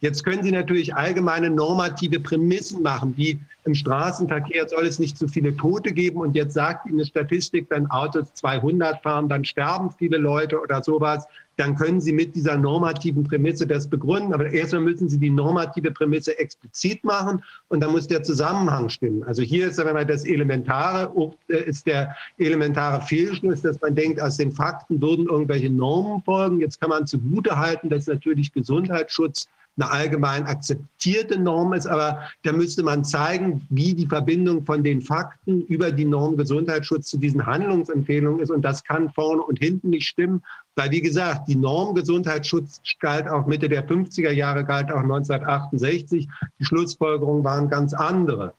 Jetzt 0.00 0.24
können 0.24 0.42
Sie 0.42 0.50
natürlich 0.50 0.94
allgemeine 0.94 1.50
normative 1.50 2.18
Prämissen 2.18 2.82
machen, 2.82 3.16
wie 3.16 3.38
im 3.64 3.74
Straßenverkehr 3.74 4.68
soll 4.68 4.86
es 4.86 4.98
nicht 4.98 5.18
zu 5.18 5.28
viele 5.28 5.56
Tote 5.56 5.92
geben 5.92 6.18
und 6.20 6.34
jetzt 6.34 6.54
sagt 6.54 6.86
Ihnen 6.86 6.96
eine 6.96 7.06
Statistik, 7.06 7.66
wenn 7.68 7.88
Autos 7.90 8.32
200 8.34 9.02
fahren, 9.02 9.28
dann 9.28 9.44
sterben 9.44 9.90
viele 9.90 10.18
Leute 10.18 10.60
oder 10.60 10.82
sowas. 10.82 11.26
Dann 11.58 11.74
können 11.74 12.00
Sie 12.00 12.12
mit 12.12 12.36
dieser 12.36 12.56
normativen 12.56 13.24
Prämisse 13.24 13.66
das 13.66 13.88
begründen. 13.88 14.32
Aber 14.32 14.48
erstmal 14.48 14.82
müssen 14.82 15.08
Sie 15.08 15.18
die 15.18 15.28
normative 15.28 15.90
Prämisse 15.90 16.38
explizit 16.38 17.02
machen 17.02 17.42
und 17.66 17.80
dann 17.80 17.90
muss 17.90 18.06
der 18.06 18.22
Zusammenhang 18.22 18.88
stimmen. 18.88 19.24
Also 19.24 19.42
hier 19.42 19.66
ist 19.68 19.76
mal, 19.78 20.06
das 20.06 20.24
elementare, 20.24 21.12
äh, 21.48 21.64
ist 21.64 21.86
der 21.86 22.14
elementare 22.38 23.02
Fehlschluss, 23.02 23.62
dass 23.62 23.80
man 23.80 23.96
denkt, 23.96 24.20
aus 24.20 24.36
den 24.36 24.52
Fakten 24.52 25.02
würden 25.02 25.26
irgendwelche 25.26 25.68
Normen 25.68 26.22
folgen. 26.22 26.60
Jetzt 26.60 26.80
kann 26.80 26.90
man 26.90 27.08
zugutehalten, 27.08 27.90
dass 27.90 28.06
natürlich 28.06 28.52
Gesundheitsschutz 28.52 29.48
eine 29.78 29.90
allgemein 29.90 30.46
akzeptierte 30.46 31.38
Norm 31.38 31.72
ist, 31.72 31.86
aber 31.86 32.28
da 32.42 32.52
müsste 32.52 32.82
man 32.82 33.04
zeigen, 33.04 33.66
wie 33.70 33.94
die 33.94 34.06
Verbindung 34.06 34.64
von 34.64 34.82
den 34.82 35.02
Fakten 35.02 35.62
über 35.66 35.92
die 35.92 36.04
Norm 36.04 36.36
Gesundheitsschutz 36.36 37.08
zu 37.08 37.18
diesen 37.18 37.46
Handlungsempfehlungen 37.46 38.40
ist. 38.40 38.50
Und 38.50 38.62
das 38.62 38.82
kann 38.84 39.10
vorne 39.12 39.42
und 39.42 39.58
hinten 39.58 39.90
nicht 39.90 40.08
stimmen, 40.08 40.42
weil, 40.74 40.90
wie 40.90 41.00
gesagt, 41.00 41.48
die 41.48 41.56
Norm 41.56 41.94
Gesundheitsschutz 41.94 42.80
galt 43.00 43.28
auch 43.28 43.46
Mitte 43.46 43.68
der 43.68 43.88
50er 43.88 44.30
Jahre, 44.30 44.64
galt 44.64 44.90
auch 44.90 45.02
1968. 45.02 46.28
Die 46.58 46.64
Schlussfolgerungen 46.64 47.44
waren 47.44 47.68
ganz 47.68 47.94
andere. 47.94 48.54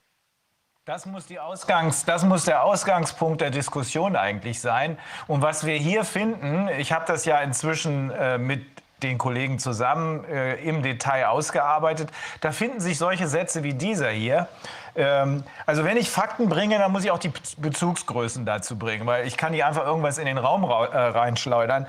Das 0.89 1.05
muss, 1.05 1.27
das 1.27 2.25
muss 2.25 2.45
der 2.45 2.63
Ausgangspunkt 2.63 3.41
der 3.41 3.51
Diskussion 3.51 4.15
eigentlich 4.15 4.59
sein. 4.59 4.97
Und 5.27 5.43
was 5.43 5.63
wir 5.63 5.75
hier 5.75 6.03
finden, 6.03 6.67
ich 6.79 6.91
habe 6.91 7.05
das 7.07 7.25
ja 7.25 7.39
inzwischen 7.41 8.09
äh, 8.09 8.39
mit 8.39 8.63
den 9.03 9.17
Kollegen 9.17 9.59
zusammen 9.59 10.23
äh, 10.25 10.55
im 10.55 10.83
Detail 10.83 11.25
ausgearbeitet. 11.25 12.09
Da 12.41 12.51
finden 12.51 12.79
sich 12.79 12.97
solche 12.97 13.27
Sätze 13.27 13.63
wie 13.63 13.73
dieser 13.73 14.09
hier. 14.09 14.47
Ähm, 14.95 15.43
also 15.65 15.83
wenn 15.83 15.97
ich 15.97 16.09
Fakten 16.09 16.49
bringe, 16.49 16.77
dann 16.77 16.91
muss 16.91 17.03
ich 17.03 17.11
auch 17.11 17.19
die 17.19 17.31
Bezugsgrößen 17.57 18.45
dazu 18.45 18.77
bringen, 18.77 19.05
weil 19.05 19.27
ich 19.27 19.37
kann 19.37 19.51
nicht 19.51 19.63
einfach 19.63 19.85
irgendwas 19.85 20.17
in 20.17 20.25
den 20.25 20.37
Raum 20.37 20.63
äh, 20.63 20.67
reinschleudern. 20.67 21.87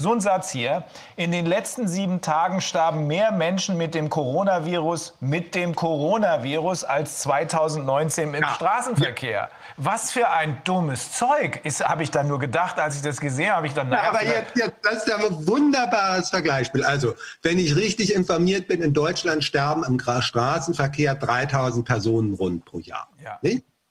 So 0.00 0.14
ein 0.14 0.20
Satz 0.22 0.50
hier. 0.50 0.84
In 1.16 1.30
den 1.30 1.44
letzten 1.44 1.86
sieben 1.86 2.22
Tagen 2.22 2.62
starben 2.62 3.06
mehr 3.06 3.32
Menschen 3.32 3.76
mit 3.76 3.94
dem 3.94 4.08
Coronavirus, 4.08 5.18
mit 5.20 5.54
dem 5.54 5.74
Coronavirus 5.74 6.84
als 6.84 7.18
2019 7.18 8.32
im 8.32 8.40
ja. 8.40 8.54
Straßenverkehr. 8.54 9.50
Was 9.76 10.10
für 10.10 10.30
ein 10.30 10.62
dummes 10.64 11.12
Zeug, 11.12 11.60
habe 11.82 12.02
ich 12.02 12.10
dann 12.10 12.28
nur 12.28 12.38
gedacht, 12.38 12.78
als 12.78 12.96
ich 12.96 13.02
das 13.02 13.20
gesehen 13.20 13.50
habe. 13.50 13.66
Ich 13.66 13.74
dann 13.74 13.92
ja, 13.92 14.04
aber 14.04 14.24
jetzt, 14.24 14.56
jetzt, 14.56 14.72
das 14.82 14.94
ist 15.04 15.08
ja 15.08 15.18
ein 15.18 15.46
wunderbares 15.46 16.30
Vergleichsspiel. 16.30 16.82
Also, 16.82 17.14
wenn 17.42 17.58
ich 17.58 17.76
richtig 17.76 18.14
informiert 18.14 18.68
bin, 18.68 18.80
in 18.80 18.94
Deutschland 18.94 19.44
sterben 19.44 19.84
im 19.84 20.00
Straßenverkehr 20.00 21.14
3000 21.14 21.86
Personen 21.86 22.32
rund 22.32 22.64
pro 22.64 22.78
Jahr. 22.78 23.10
Ja. 23.22 23.38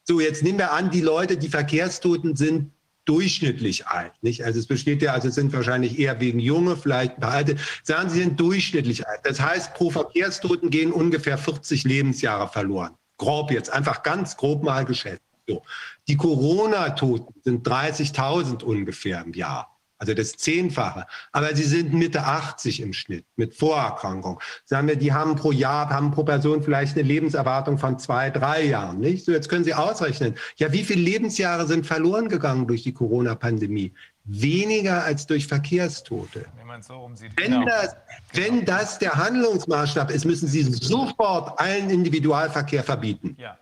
So, 0.06 0.20
jetzt 0.20 0.42
nehmen 0.42 0.58
wir 0.58 0.72
an, 0.72 0.90
die 0.90 1.02
Leute, 1.02 1.38
die 1.38 1.50
Verkehrstoten 1.50 2.36
sind 2.36 2.72
durchschnittlich 3.10 3.88
alt. 3.88 4.14
Nicht? 4.22 4.44
Also 4.44 4.60
es 4.60 4.68
besteht 4.68 5.02
ja, 5.02 5.14
also 5.14 5.30
es 5.30 5.36
sind 5.36 5.52
wahrscheinlich 5.52 5.98
eher 5.98 6.20
wegen 6.20 6.40
Junge, 6.40 6.78
vielleicht 6.78 7.22
alte. 7.24 7.56
Sagen 7.84 8.10
Sie 8.10 8.20
sind 8.20 8.40
durchschnittlich 8.40 9.08
alt. 9.08 9.22
Das 9.24 9.42
heißt, 9.42 9.74
pro 9.74 9.90
Verkehrstoten 9.90 10.70
gehen 10.70 10.92
ungefähr 10.92 11.38
40 11.38 11.84
Lebensjahre 11.86 12.48
verloren. 12.48 12.92
Grob 13.18 13.52
jetzt, 13.52 13.72
einfach 13.72 14.04
ganz 14.04 14.38
grob 14.38 14.64
mal 14.64 14.86
geschätzt. 14.86 15.24
So. 15.48 15.64
Die 16.08 16.16
Corona-Toten 16.16 17.34
sind 17.44 17.68
30.000 17.68 18.64
ungefähr 18.64 19.24
im 19.26 19.34
Jahr 19.34 19.69
also 20.00 20.14
das 20.14 20.32
Zehnfache. 20.32 21.06
Aber 21.34 21.53
sie 21.56 21.64
sind 21.64 21.94
Mitte 21.94 22.24
80 22.24 22.82
im 22.82 22.94
Schnitt 22.94 23.26
mit 23.36 23.53
Vorerkrankung. 23.53 24.40
Sagen 24.66 24.88
wir, 24.88 24.95
die 24.95 25.11
haben 25.11 25.36
pro 25.36 25.52
Jahr, 25.52 25.90
haben 25.90 26.11
pro 26.11 26.24
Person 26.24 26.64
vielleicht 26.64 26.98
eine 26.98 27.06
Lebenserwartung 27.06 27.78
von 27.78 28.00
zwei, 28.00 28.30
drei 28.30 28.64
Jahren. 28.64 29.00
Nicht? 29.00 29.26
So, 29.26 29.34
jetzt 29.34 29.50
können 29.50 29.66
Sie 29.66 29.74
ausrechnen. 29.74 30.36
Ja, 30.56 30.72
wie 30.72 30.84
viele 30.86 31.02
Lebensjahre 31.02 31.68
sind 31.68 31.86
verloren 31.86 32.30
gegangen 32.30 32.66
durch 32.66 32.84
die 32.84 32.94
Corona-Pandemie? 32.94 33.94
Weniger 34.24 35.03
als 35.03 35.28
durch 35.28 35.48
Verkehrstote. 35.48 36.45
Wenn, 36.66 36.82
so 36.82 37.11
wenn, 37.36 37.52
genau. 37.52 37.66
das, 37.66 37.95
wenn 38.34 38.64
das 38.64 39.00
der 39.00 39.16
Handlungsmaßstab 39.16 40.11
ist, 40.11 40.24
müssen 40.24 40.48
Sie 40.48 40.64
sofort 40.64 41.60
allen 41.60 41.90
Individualverkehr 41.90 42.84
verbieten. 42.84 43.36
Ja. 43.38 43.58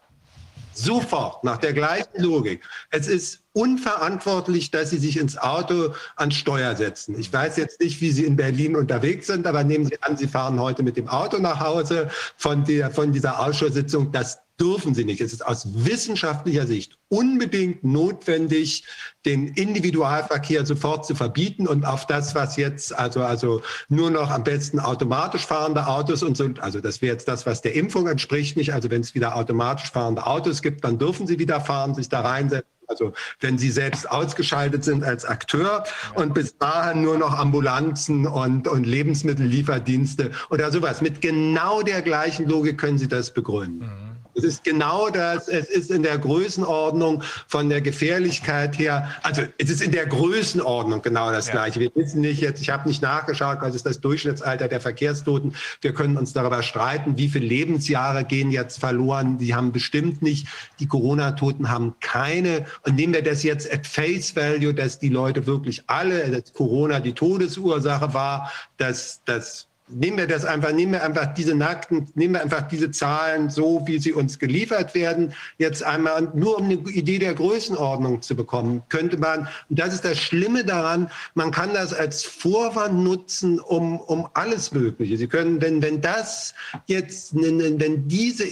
Sofort, 0.74 1.44
nach 1.44 1.58
der 1.58 1.74
gleichen 1.74 2.22
Logik. 2.22 2.64
Es 2.92 3.08
ist 3.08 3.42
unverantwortlich, 3.58 4.70
dass 4.70 4.92
Sie 4.92 5.00
sich 5.00 5.18
ins 5.18 5.36
Auto 5.36 5.94
ans 6.16 6.36
Steuer 6.36 6.76
setzen. 6.76 7.20
Ich 7.20 7.34
weiß 7.34 7.58
jetzt 7.58 7.80
nicht, 7.82 8.00
wie 8.02 8.12
Sie 8.12 8.24
in 8.24 8.36
Berlin 8.36 8.76
unterwegs 8.76 9.26
sind, 9.26 9.48
aber 9.48 9.64
nehmen 9.64 9.86
Sie 9.86 9.98
an, 10.02 10.16
Sie 10.16 10.28
fahren 10.28 10.60
heute 10.60 10.84
mit 10.84 10.96
dem 10.96 11.08
Auto 11.08 11.40
nach 11.40 11.60
Hause 11.60 12.10
von, 12.38 12.64
der, 12.66 12.92
von 12.92 13.12
dieser 13.12 13.40
Ausschusssitzung. 13.40 14.12
Das 14.12 14.38
dürfen 14.60 14.96
sie 14.96 15.06
nicht. 15.06 15.22
Es 15.22 15.34
ist 15.34 15.46
aus 15.46 15.68
wissenschaftlicher 15.86 16.66
Sicht 16.66 16.98
unbedingt 17.10 17.84
notwendig, 17.84 18.86
den 19.26 19.50
Individualverkehr 19.50 20.66
sofort 20.66 21.06
zu 21.06 21.16
verbieten 21.16 21.68
und 21.68 21.86
auf 21.86 22.08
das, 22.08 22.34
was 22.34 22.58
jetzt, 22.58 22.94
also, 22.98 23.22
also 23.22 23.62
nur 23.88 24.10
noch 24.10 24.32
am 24.32 24.44
besten 24.44 24.80
automatisch 24.80 25.46
fahrende 25.46 25.88
Autos 25.88 26.24
und 26.24 26.38
so, 26.38 26.50
also 26.60 26.82
das 26.82 27.02
wäre 27.02 27.14
jetzt 27.14 27.28
das, 27.28 27.46
was 27.46 27.62
der 27.62 27.76
Impfung 27.76 28.08
entspricht 28.08 28.58
nicht. 28.58 28.74
Also 28.74 28.90
wenn 28.90 29.02
es 29.02 29.14
wieder 29.14 29.36
automatisch 29.36 29.92
fahrende 29.92 30.26
Autos 30.26 30.62
gibt, 30.62 30.84
dann 30.84 30.98
dürfen 30.98 31.28
sie 31.28 31.40
wieder 31.40 31.62
fahren, 31.62 31.94
sich 31.94 32.10
da 32.10 32.22
reinsetzen. 32.22 32.77
Also 32.88 33.14
wenn 33.42 33.58
sie 33.58 33.70
selbst 33.70 34.10
ausgeschaltet 34.10 34.84
sind 34.84 35.04
als 35.04 35.26
Akteur 35.26 35.84
und 36.16 36.34
bis 36.34 36.58
dahin 36.58 37.02
nur 37.02 37.18
noch 37.18 37.38
Ambulanzen 37.38 38.26
und, 38.26 38.68
und 38.68 38.86
Lebensmittellieferdienste 38.86 40.32
oder 40.50 40.72
sowas. 40.72 41.02
Mit 41.02 41.22
genau 41.22 41.82
der 41.82 42.02
gleichen 42.02 42.48
Logik 42.48 42.78
können 42.78 42.98
Sie 42.98 43.08
das 43.08 43.34
begründen. 43.34 43.86
Mhm. 43.86 44.07
Es 44.38 44.44
ist 44.44 44.64
genau 44.64 45.10
das, 45.10 45.48
es 45.48 45.68
ist 45.68 45.90
in 45.90 46.04
der 46.04 46.18
Größenordnung 46.20 47.24
von 47.48 47.70
der 47.70 47.82
Gefährlichkeit 47.82 48.78
her, 48.78 49.10
also 49.24 49.42
es 49.58 49.72
ist 49.72 49.82
in 49.82 49.92
der 49.92 50.06
Größenordnung 50.06 51.02
genau 51.02 51.32
das 51.32 51.48
ja. 51.48 51.54
Gleiche. 51.54 51.80
Wir 51.80 51.92
wissen 51.96 52.22
nicht 52.22 52.40
jetzt, 52.42 52.62
ich 52.62 52.70
habe 52.70 52.88
nicht 52.88 53.02
nachgeschaut, 53.02 53.58
was 53.62 53.74
ist 53.74 53.86
das 53.88 54.00
Durchschnittsalter 54.00 54.68
der 54.68 54.80
Verkehrstoten. 54.80 55.56
Wir 55.82 55.94
können 55.94 56.18
uns 56.18 56.34
darüber 56.34 56.62
streiten, 56.62 57.18
wie 57.18 57.30
viele 57.30 57.48
Lebensjahre 57.48 58.26
gehen 58.26 58.52
jetzt 58.52 58.80
verloren. 58.80 59.40
Die 59.40 59.56
haben 59.56 59.72
bestimmt 59.72 60.22
nicht, 60.22 60.48
die 60.80 60.88
Corona-Toten 60.88 61.70
haben 61.70 61.96
keine. 62.00 62.66
Und 62.84 62.96
nehmen 62.96 63.14
wir 63.14 63.24
das 63.24 63.42
jetzt 63.42 63.72
at 63.74 63.88
face 63.88 64.36
value, 64.36 64.74
dass 64.74 65.00
die 65.00 65.10
Leute 65.10 65.48
wirklich 65.48 65.84
alle, 65.88 66.30
dass 66.30 66.54
Corona 66.54 67.00
die 67.00 67.14
Todesursache 67.14 68.14
war, 68.14 68.52
dass 68.78 69.22
das 69.26 69.67
nehmen 69.88 70.18
wir 70.18 70.28
das 70.28 70.46
einfach, 70.46 70.72
nehmen 70.72 70.94
wir 70.94 71.04
einfach 71.04 71.34
diese 71.34 71.56
nackten, 71.56 72.08
nehmen 72.16 72.36
wir 72.36 72.42
einfach 72.42 72.68
diese 72.68 72.92
Zahlen 72.92 73.50
so, 73.50 73.84
wie 73.86 74.00
sie 74.00 74.14
uns 74.14 74.40
geliefert 74.40 74.94
werden, 74.96 75.34
jetzt 75.58 75.84
einmal 75.84 76.30
nur 76.34 76.58
um 76.58 76.66
eine 76.66 76.76
Idee 76.76 77.20
der 77.20 77.34
Größenordnung 77.34 78.22
zu 78.22 78.36
bekommen, 78.36 78.84
könnte 78.90 79.18
man, 79.18 79.48
und 79.70 79.80
das 79.80 79.94
ist 79.94 80.06
das 80.06 80.20
Schlimme 80.20 80.64
daran, 80.64 81.10
man 81.36 81.52
kann 81.52 81.74
das 81.74 81.94
als 81.94 82.24
Vorwand 82.24 83.04
nutzen, 83.04 83.60
um, 83.60 84.00
um 84.00 84.28
alles 84.34 84.72
Mögliche. 84.72 85.18
Sie 85.18 85.28
können, 85.28 85.62
wenn, 85.62 85.82
wenn 85.82 86.02
das 86.02 86.54
jetzt, 86.88 87.36
wenn 87.36 88.08
diese 88.08 88.46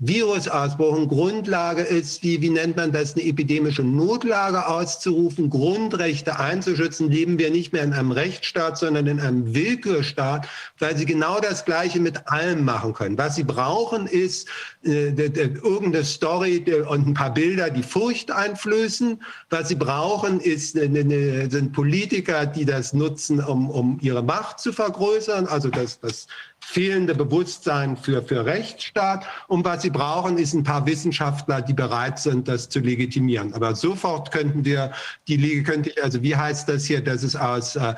Virusausbruch 0.00 1.08
Grundlage 1.08 1.82
ist, 1.82 2.22
wie, 2.22 2.40
wie 2.40 2.50
nennt 2.50 2.76
man 2.76 2.92
das, 2.92 3.14
eine 3.14 3.24
epidemische 3.24 3.82
Notlage 3.82 4.68
auszurufen, 4.68 5.50
Grundrechte 5.50 6.38
einzuschützen, 6.38 7.10
leben 7.10 7.38
wir 7.38 7.50
nicht 7.50 7.72
mehr 7.72 7.82
in 7.82 7.92
einem 7.92 8.12
Rechtsstaat, 8.12 8.78
sondern 8.78 9.08
in 9.08 9.18
einem 9.18 9.54
Willkürstaat, 9.54 10.46
weil 10.78 10.96
sie 10.96 11.04
genau 11.04 11.40
das 11.40 11.64
Gleiche 11.64 11.98
mit 11.98 12.28
allem 12.28 12.64
machen 12.64 12.94
können. 12.94 13.18
Was 13.18 13.34
sie 13.34 13.42
brauchen, 13.42 14.06
ist 14.06 14.46
äh, 14.84 15.08
irgendeine 15.08 16.04
Story 16.04 16.64
und 16.88 17.08
ein 17.08 17.14
paar 17.14 17.34
Bilder, 17.34 17.68
die 17.68 17.82
Furcht 17.82 18.30
einflößen. 18.30 19.20
Was 19.50 19.68
sie 19.68 19.74
brauchen, 19.74 20.38
ist 20.38 20.72
sind 20.78 21.72
Politiker, 21.72 22.46
die 22.46 22.64
das 22.64 22.92
nutzen, 22.92 23.42
um, 23.42 23.68
um 23.68 23.98
ihre 24.00 24.22
Macht 24.22 24.60
zu 24.60 24.72
vergrößern, 24.72 25.46
also 25.46 25.70
das, 25.70 25.98
das 25.98 26.28
fehlende 26.70 27.14
Bewusstsein 27.14 27.96
für, 27.96 28.22
für 28.22 28.44
Rechtsstaat. 28.44 29.26
Und 29.46 29.64
was 29.64 29.80
sie 29.80 29.88
brauchen, 29.88 30.36
ist 30.36 30.52
ein 30.52 30.64
paar 30.64 30.86
Wissenschaftler, 30.86 31.62
die 31.62 31.72
bereit 31.72 32.18
sind, 32.18 32.46
das 32.46 32.68
zu 32.68 32.80
legitimieren. 32.80 33.54
Aber 33.54 33.74
sofort 33.74 34.30
könnten 34.32 34.66
wir 34.66 34.92
die 35.28 35.38
Liga, 35.38 35.72
könnte 35.72 35.94
also 36.02 36.22
wie 36.22 36.36
heißt 36.36 36.68
das 36.68 36.84
hier, 36.84 37.02
das 37.02 37.22
ist 37.22 37.36
aus, 37.36 37.76
äh, 37.76 37.94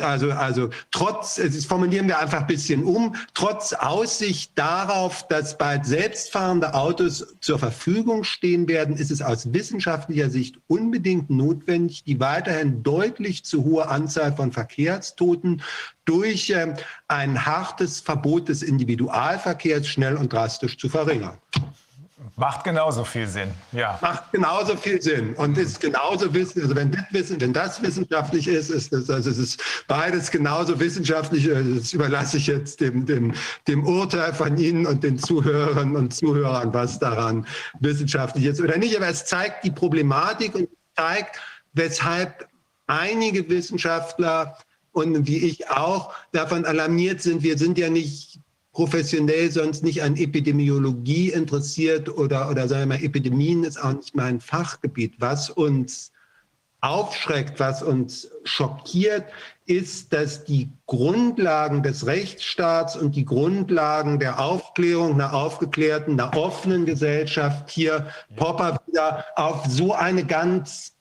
also, 0.00 0.32
also 0.32 0.70
trotz, 0.90 1.36
das 1.36 1.64
formulieren 1.64 2.08
wir 2.08 2.18
einfach 2.18 2.40
ein 2.40 2.48
bisschen 2.48 2.82
um, 2.82 3.14
trotz 3.34 3.72
Aussicht 3.72 4.50
darauf, 4.56 5.28
dass 5.28 5.56
bald 5.56 5.86
selbstfahrende 5.86 6.74
Autos 6.74 7.36
zur 7.40 7.60
Verfügung 7.60 8.24
stehen 8.24 8.66
werden, 8.66 8.96
ist 8.96 9.12
es 9.12 9.22
aus 9.22 9.52
wissenschaftlicher 9.52 10.28
Sicht 10.28 10.58
unbedingt 10.66 11.30
notwendig, 11.30 12.02
die 12.02 12.18
weiterhin 12.18 12.82
deutlich 12.82 13.44
zu 13.44 13.64
hohe 13.64 13.88
Anzahl 13.88 14.34
von 14.34 14.50
Verkehrstoten 14.50 15.62
durch 16.08 16.50
äh, 16.50 16.74
ein 17.08 17.44
hartes 17.44 18.00
Verbot 18.00 18.48
des 18.48 18.62
Individualverkehrs 18.62 19.86
schnell 19.86 20.16
und 20.16 20.32
drastisch 20.32 20.78
zu 20.78 20.88
verringern. 20.88 21.38
Macht 22.36 22.64
genauso 22.64 23.04
viel 23.04 23.26
Sinn, 23.26 23.50
ja. 23.72 23.98
Macht 24.00 24.30
genauso 24.32 24.76
viel 24.76 25.02
Sinn 25.02 25.34
und 25.34 25.58
ist 25.58 25.80
genauso 25.80 26.32
wissen, 26.32 26.62
also 26.62 26.74
wenn 26.76 26.92
das, 26.92 27.04
wissen, 27.10 27.40
wenn 27.40 27.52
das 27.52 27.82
wissenschaftlich 27.82 28.46
ist, 28.46 28.70
ist 28.70 28.92
das, 28.92 29.10
also 29.10 29.30
es 29.30 29.38
ist 29.38 29.62
beides 29.88 30.30
genauso 30.30 30.78
wissenschaftlich. 30.78 31.48
Äh, 31.48 31.62
das 31.74 31.92
überlasse 31.92 32.36
ich 32.36 32.46
jetzt 32.46 32.80
dem, 32.80 33.06
dem, 33.06 33.34
dem 33.66 33.84
Urteil 33.84 34.32
von 34.32 34.56
Ihnen 34.56 34.86
und 34.86 35.02
den 35.02 35.18
Zuhörern 35.18 35.96
und 35.96 36.14
Zuhörern, 36.14 36.72
was 36.72 36.98
daran 36.98 37.46
wissenschaftlich 37.80 38.44
ist 38.44 38.60
oder 38.60 38.78
nicht. 38.78 38.96
Aber 38.96 39.08
es 39.08 39.24
zeigt 39.24 39.64
die 39.64 39.72
Problematik 39.72 40.54
und 40.54 40.68
zeigt, 40.96 41.40
weshalb 41.72 42.48
einige 42.86 43.48
Wissenschaftler 43.48 44.56
und 45.06 45.26
wie 45.26 45.38
ich 45.38 45.70
auch 45.70 46.12
davon 46.32 46.64
alarmiert 46.64 47.22
sind, 47.22 47.42
wir 47.42 47.58
sind 47.58 47.78
ja 47.78 47.90
nicht 47.90 48.40
professionell 48.72 49.50
sonst 49.50 49.82
nicht 49.82 50.02
an 50.02 50.16
Epidemiologie 50.16 51.30
interessiert 51.30 52.08
oder, 52.08 52.48
oder 52.48 52.68
sagen 52.68 52.82
wir 52.82 52.98
mal, 52.98 53.04
Epidemien 53.04 53.64
ist 53.64 53.82
auch 53.82 53.92
nicht 53.92 54.14
mein 54.14 54.40
Fachgebiet. 54.40 55.14
Was 55.18 55.50
uns 55.50 56.12
aufschreckt, 56.80 57.58
was 57.58 57.82
uns 57.82 58.30
schockiert, 58.44 59.24
ist, 59.66 60.12
dass 60.12 60.44
die 60.44 60.68
Grundlagen 60.86 61.82
des 61.82 62.06
Rechtsstaats 62.06 62.96
und 62.96 63.16
die 63.16 63.24
Grundlagen 63.24 64.18
der 64.18 64.38
Aufklärung, 64.40 65.14
einer 65.14 65.34
aufgeklärten, 65.34 66.18
einer 66.18 66.36
offenen 66.36 66.86
Gesellschaft 66.86 67.70
hier 67.70 68.06
Popper 68.36 68.80
wieder 68.86 69.24
auf 69.34 69.66
so 69.66 69.92
eine 69.92 70.24
ganz 70.24 70.94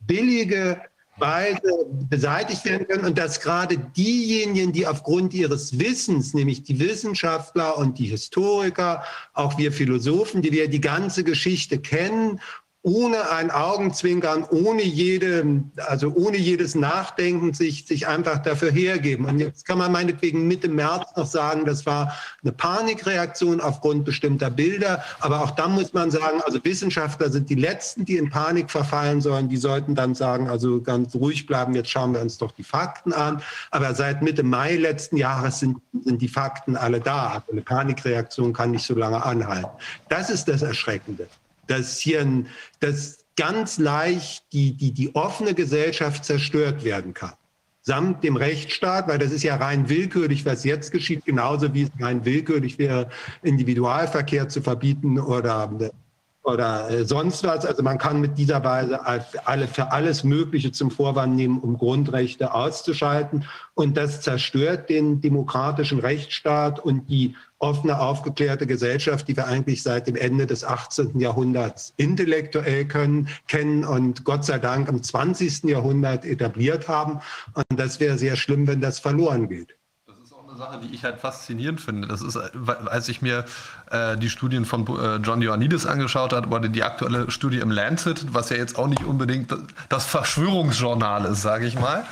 billige 0.00 0.80
Weise 1.18 1.86
beseitigt 2.08 2.64
werden 2.64 2.86
können 2.86 3.04
und 3.04 3.18
dass 3.18 3.40
gerade 3.40 3.78
diejenigen, 3.78 4.72
die 4.72 4.86
aufgrund 4.86 5.34
ihres 5.34 5.78
Wissens, 5.78 6.34
nämlich 6.34 6.62
die 6.62 6.78
Wissenschaftler 6.78 7.76
und 7.78 7.98
die 7.98 8.06
Historiker, 8.06 9.02
auch 9.32 9.58
wir 9.58 9.72
Philosophen, 9.72 10.42
die 10.42 10.52
wir 10.52 10.68
die 10.68 10.80
ganze 10.80 11.24
Geschichte 11.24 11.78
kennen 11.78 12.40
ohne 12.82 13.30
ein 13.30 13.50
Augenzwinkern, 13.50 14.44
ohne 14.50 14.82
jede, 14.82 15.62
also 15.88 16.12
ohne 16.14 16.36
jedes 16.36 16.76
Nachdenken 16.76 17.52
sich, 17.52 17.86
sich 17.86 18.06
einfach 18.06 18.38
dafür 18.38 18.70
hergeben. 18.70 19.24
Und 19.26 19.40
jetzt 19.40 19.66
kann 19.66 19.78
man 19.78 19.90
meinetwegen 19.90 20.46
Mitte 20.46 20.68
März 20.68 21.10
noch 21.16 21.26
sagen, 21.26 21.64
das 21.64 21.86
war 21.86 22.14
eine 22.42 22.52
Panikreaktion 22.52 23.60
aufgrund 23.60 24.04
bestimmter 24.04 24.48
Bilder. 24.48 25.02
Aber 25.18 25.42
auch 25.42 25.50
da 25.50 25.66
muss 25.66 25.92
man 25.92 26.12
sagen, 26.12 26.40
also 26.44 26.64
Wissenschaftler 26.64 27.30
sind 27.30 27.50
die 27.50 27.56
Letzten, 27.56 28.04
die 28.04 28.16
in 28.16 28.30
Panik 28.30 28.70
verfallen 28.70 29.20
sollen. 29.20 29.48
Die 29.48 29.56
sollten 29.56 29.96
dann 29.96 30.14
sagen, 30.14 30.48
also 30.48 30.80
ganz 30.80 31.16
ruhig 31.16 31.46
bleiben, 31.46 31.74
jetzt 31.74 31.90
schauen 31.90 32.14
wir 32.14 32.20
uns 32.20 32.38
doch 32.38 32.52
die 32.52 32.64
Fakten 32.64 33.12
an. 33.12 33.42
Aber 33.72 33.92
seit 33.94 34.22
Mitte 34.22 34.44
Mai 34.44 34.76
letzten 34.76 35.16
Jahres 35.16 35.58
sind, 35.58 35.78
sind 36.04 36.22
die 36.22 36.28
Fakten 36.28 36.76
alle 36.76 37.00
da. 37.00 37.30
Also 37.30 37.50
eine 37.50 37.62
Panikreaktion 37.62 38.52
kann 38.52 38.70
nicht 38.70 38.86
so 38.86 38.94
lange 38.94 39.20
anhalten. 39.22 39.70
Das 40.08 40.30
ist 40.30 40.46
das 40.46 40.62
Erschreckende 40.62 41.28
dass 41.68 41.98
hier 41.98 42.20
ein, 42.20 42.48
dass 42.80 43.24
ganz 43.36 43.78
leicht 43.78 44.44
die, 44.52 44.72
die, 44.72 44.92
die 44.92 45.14
offene 45.14 45.54
Gesellschaft 45.54 46.24
zerstört 46.24 46.82
werden 46.84 47.14
kann. 47.14 47.34
Samt 47.82 48.24
dem 48.24 48.36
Rechtsstaat, 48.36 49.08
weil 49.08 49.18
das 49.18 49.30
ist 49.30 49.44
ja 49.44 49.56
rein 49.56 49.88
willkürlich, 49.88 50.44
was 50.44 50.64
jetzt 50.64 50.90
geschieht, 50.90 51.24
genauso 51.24 51.72
wie 51.72 51.82
es 51.82 51.90
rein 52.00 52.24
willkürlich 52.24 52.78
wäre, 52.78 53.08
Individualverkehr 53.42 54.48
zu 54.48 54.60
verbieten 54.60 55.18
oder 55.18 55.70
oder 56.48 56.90
äh, 56.90 57.04
sonst 57.04 57.44
was. 57.44 57.64
Also 57.64 57.82
man 57.82 57.98
kann 57.98 58.20
mit 58.20 58.38
dieser 58.38 58.64
Weise 58.64 59.00
alle, 59.44 59.68
für 59.68 59.92
alles 59.92 60.24
Mögliche 60.24 60.72
zum 60.72 60.90
Vorwand 60.90 61.36
nehmen, 61.36 61.60
um 61.60 61.76
Grundrechte 61.76 62.54
auszuschalten. 62.54 63.44
Und 63.74 63.96
das 63.96 64.22
zerstört 64.22 64.88
den 64.88 65.20
demokratischen 65.20 65.98
Rechtsstaat 65.98 66.80
und 66.80 67.08
die 67.08 67.36
offene, 67.58 67.98
aufgeklärte 67.98 68.66
Gesellschaft, 68.66 69.28
die 69.28 69.36
wir 69.36 69.46
eigentlich 69.46 69.82
seit 69.82 70.06
dem 70.06 70.16
Ende 70.16 70.46
des 70.46 70.64
18. 70.64 71.18
Jahrhunderts 71.18 71.92
intellektuell 71.96 72.86
können, 72.86 73.28
kennen 73.46 73.84
und 73.84 74.24
Gott 74.24 74.44
sei 74.44 74.58
Dank 74.58 74.88
im 74.88 75.02
20. 75.02 75.64
Jahrhundert 75.64 76.24
etabliert 76.24 76.88
haben. 76.88 77.20
Und 77.54 77.78
das 77.78 78.00
wäre 78.00 78.18
sehr 78.18 78.36
schlimm, 78.36 78.66
wenn 78.66 78.80
das 78.80 78.98
verloren 78.98 79.48
geht. 79.48 79.78
Sache, 80.58 80.80
die 80.80 80.94
ich 80.94 81.04
halt 81.04 81.20
faszinierend 81.20 81.80
finde. 81.80 82.08
Das 82.08 82.20
ist, 82.20 82.36
als 82.36 83.08
ich 83.08 83.22
mir 83.22 83.44
äh, 83.90 84.18
die 84.18 84.28
Studien 84.28 84.64
von 84.64 84.86
äh, 84.86 85.16
John 85.16 85.40
Ioannidis 85.40 85.86
angeschaut 85.86 86.32
habe, 86.32 86.48
oder 86.48 86.68
die 86.68 86.82
aktuelle 86.82 87.30
Studie 87.30 87.60
im 87.60 87.70
Lancet, 87.70 88.34
was 88.34 88.50
ja 88.50 88.56
jetzt 88.56 88.76
auch 88.76 88.88
nicht 88.88 89.04
unbedingt 89.04 89.54
das 89.88 90.04
Verschwörungsjournal 90.06 91.24
ist, 91.26 91.42
sage 91.42 91.66
ich 91.66 91.78
mal. 91.78 92.04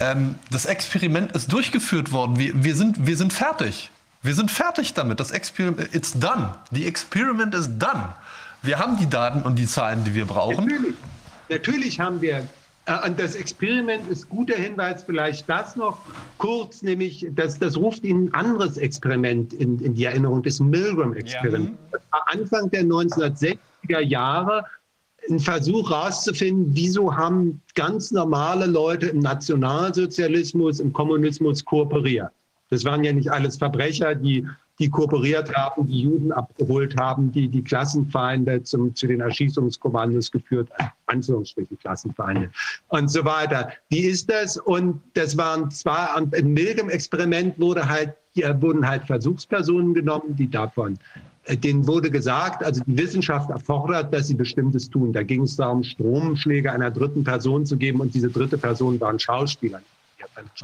Ähm, 0.00 0.36
das 0.50 0.64
Experiment 0.64 1.32
ist 1.32 1.52
durchgeführt 1.52 2.10
worden. 2.10 2.38
Wir, 2.38 2.64
wir, 2.64 2.74
sind, 2.74 3.06
wir 3.06 3.16
sind 3.16 3.32
fertig. 3.32 3.91
Wir 4.22 4.34
sind 4.34 4.50
fertig 4.50 4.94
damit. 4.94 5.20
Das 5.20 5.30
Experiment, 5.30 5.94
it's 5.94 6.12
done. 6.12 6.54
The 6.70 6.86
experiment 6.86 7.54
is 7.54 7.68
done. 7.78 8.14
Wir 8.62 8.78
haben 8.78 8.96
die 8.96 9.08
Daten 9.08 9.42
und 9.42 9.58
die 9.58 9.66
Zahlen, 9.66 10.04
die 10.04 10.14
wir 10.14 10.26
brauchen. 10.26 10.66
Natürlich, 10.66 10.94
Natürlich 11.48 12.00
haben 12.00 12.20
wir 12.20 12.46
äh, 12.86 13.06
und 13.06 13.18
das 13.18 13.34
Experiment 13.34 14.08
ist 14.08 14.28
guter 14.28 14.56
Hinweis, 14.56 15.04
vielleicht 15.04 15.48
das 15.48 15.76
noch 15.76 15.98
kurz, 16.38 16.82
nämlich 16.82 17.26
das, 17.34 17.58
das 17.58 17.76
ruft 17.76 18.04
Ihnen 18.04 18.28
ein 18.28 18.34
anderes 18.34 18.76
Experiment 18.76 19.52
in, 19.52 19.78
in 19.80 19.94
die 19.94 20.04
Erinnerung, 20.04 20.42
das 20.42 20.60
Milgram-Experiment. 20.60 21.76
Ja. 21.92 21.98
Anfang 22.26 22.70
der 22.70 22.82
1960er 22.84 24.00
Jahre 24.00 24.64
ein 25.30 25.38
Versuch 25.38 25.90
herauszufinden, 25.90 26.70
wieso 26.74 27.14
haben 27.14 27.60
ganz 27.74 28.10
normale 28.10 28.66
Leute 28.66 29.06
im 29.06 29.20
Nationalsozialismus, 29.20 30.80
im 30.80 30.92
Kommunismus 30.92 31.64
kooperiert. 31.64 32.32
Das 32.72 32.86
waren 32.86 33.04
ja 33.04 33.12
nicht 33.12 33.30
alles 33.30 33.58
Verbrecher, 33.58 34.14
die 34.14 34.46
die 34.78 34.88
kooperiert 34.88 35.54
haben, 35.54 35.86
die 35.86 36.00
Juden 36.00 36.32
abgeholt 36.32 36.96
haben, 36.98 37.30
die 37.30 37.46
die 37.48 37.62
Klassenfeinde 37.62 38.62
zum, 38.62 38.94
zu 38.94 39.06
den 39.06 39.20
Erschießungskommandos 39.20 40.30
geführt, 40.30 40.70
Anführungsstrichen 41.04 41.78
Klassenfeinde 41.78 42.50
und 42.88 43.08
so 43.08 43.24
weiter. 43.26 43.70
Wie 43.90 44.00
ist 44.00 44.30
das? 44.30 44.56
Und 44.56 45.02
das 45.12 45.36
waren 45.36 45.70
zwar 45.70 46.16
im 46.32 46.54
mildem 46.54 46.88
Experiment 46.88 47.60
wurde 47.60 47.86
halt, 47.86 48.14
wurden 48.34 48.88
halt 48.88 49.04
Versuchspersonen 49.04 49.92
genommen, 49.92 50.34
die 50.34 50.50
davon 50.50 50.98
äh, 51.44 51.56
denen 51.56 51.86
wurde 51.86 52.10
gesagt, 52.10 52.64
also 52.64 52.82
die 52.86 52.96
Wissenschaft 52.96 53.50
erfordert, 53.50 54.14
dass 54.14 54.28
sie 54.28 54.34
Bestimmtes 54.34 54.88
tun. 54.88 55.12
Da 55.12 55.22
ging 55.22 55.42
es 55.42 55.56
darum, 55.56 55.84
Stromschläge 55.84 56.72
einer 56.72 56.90
dritten 56.90 57.22
Person 57.22 57.66
zu 57.66 57.76
geben 57.76 58.00
und 58.00 58.14
diese 58.14 58.30
dritte 58.30 58.56
Person 58.56 58.98
waren 58.98 59.18
Schauspieler. 59.18 59.82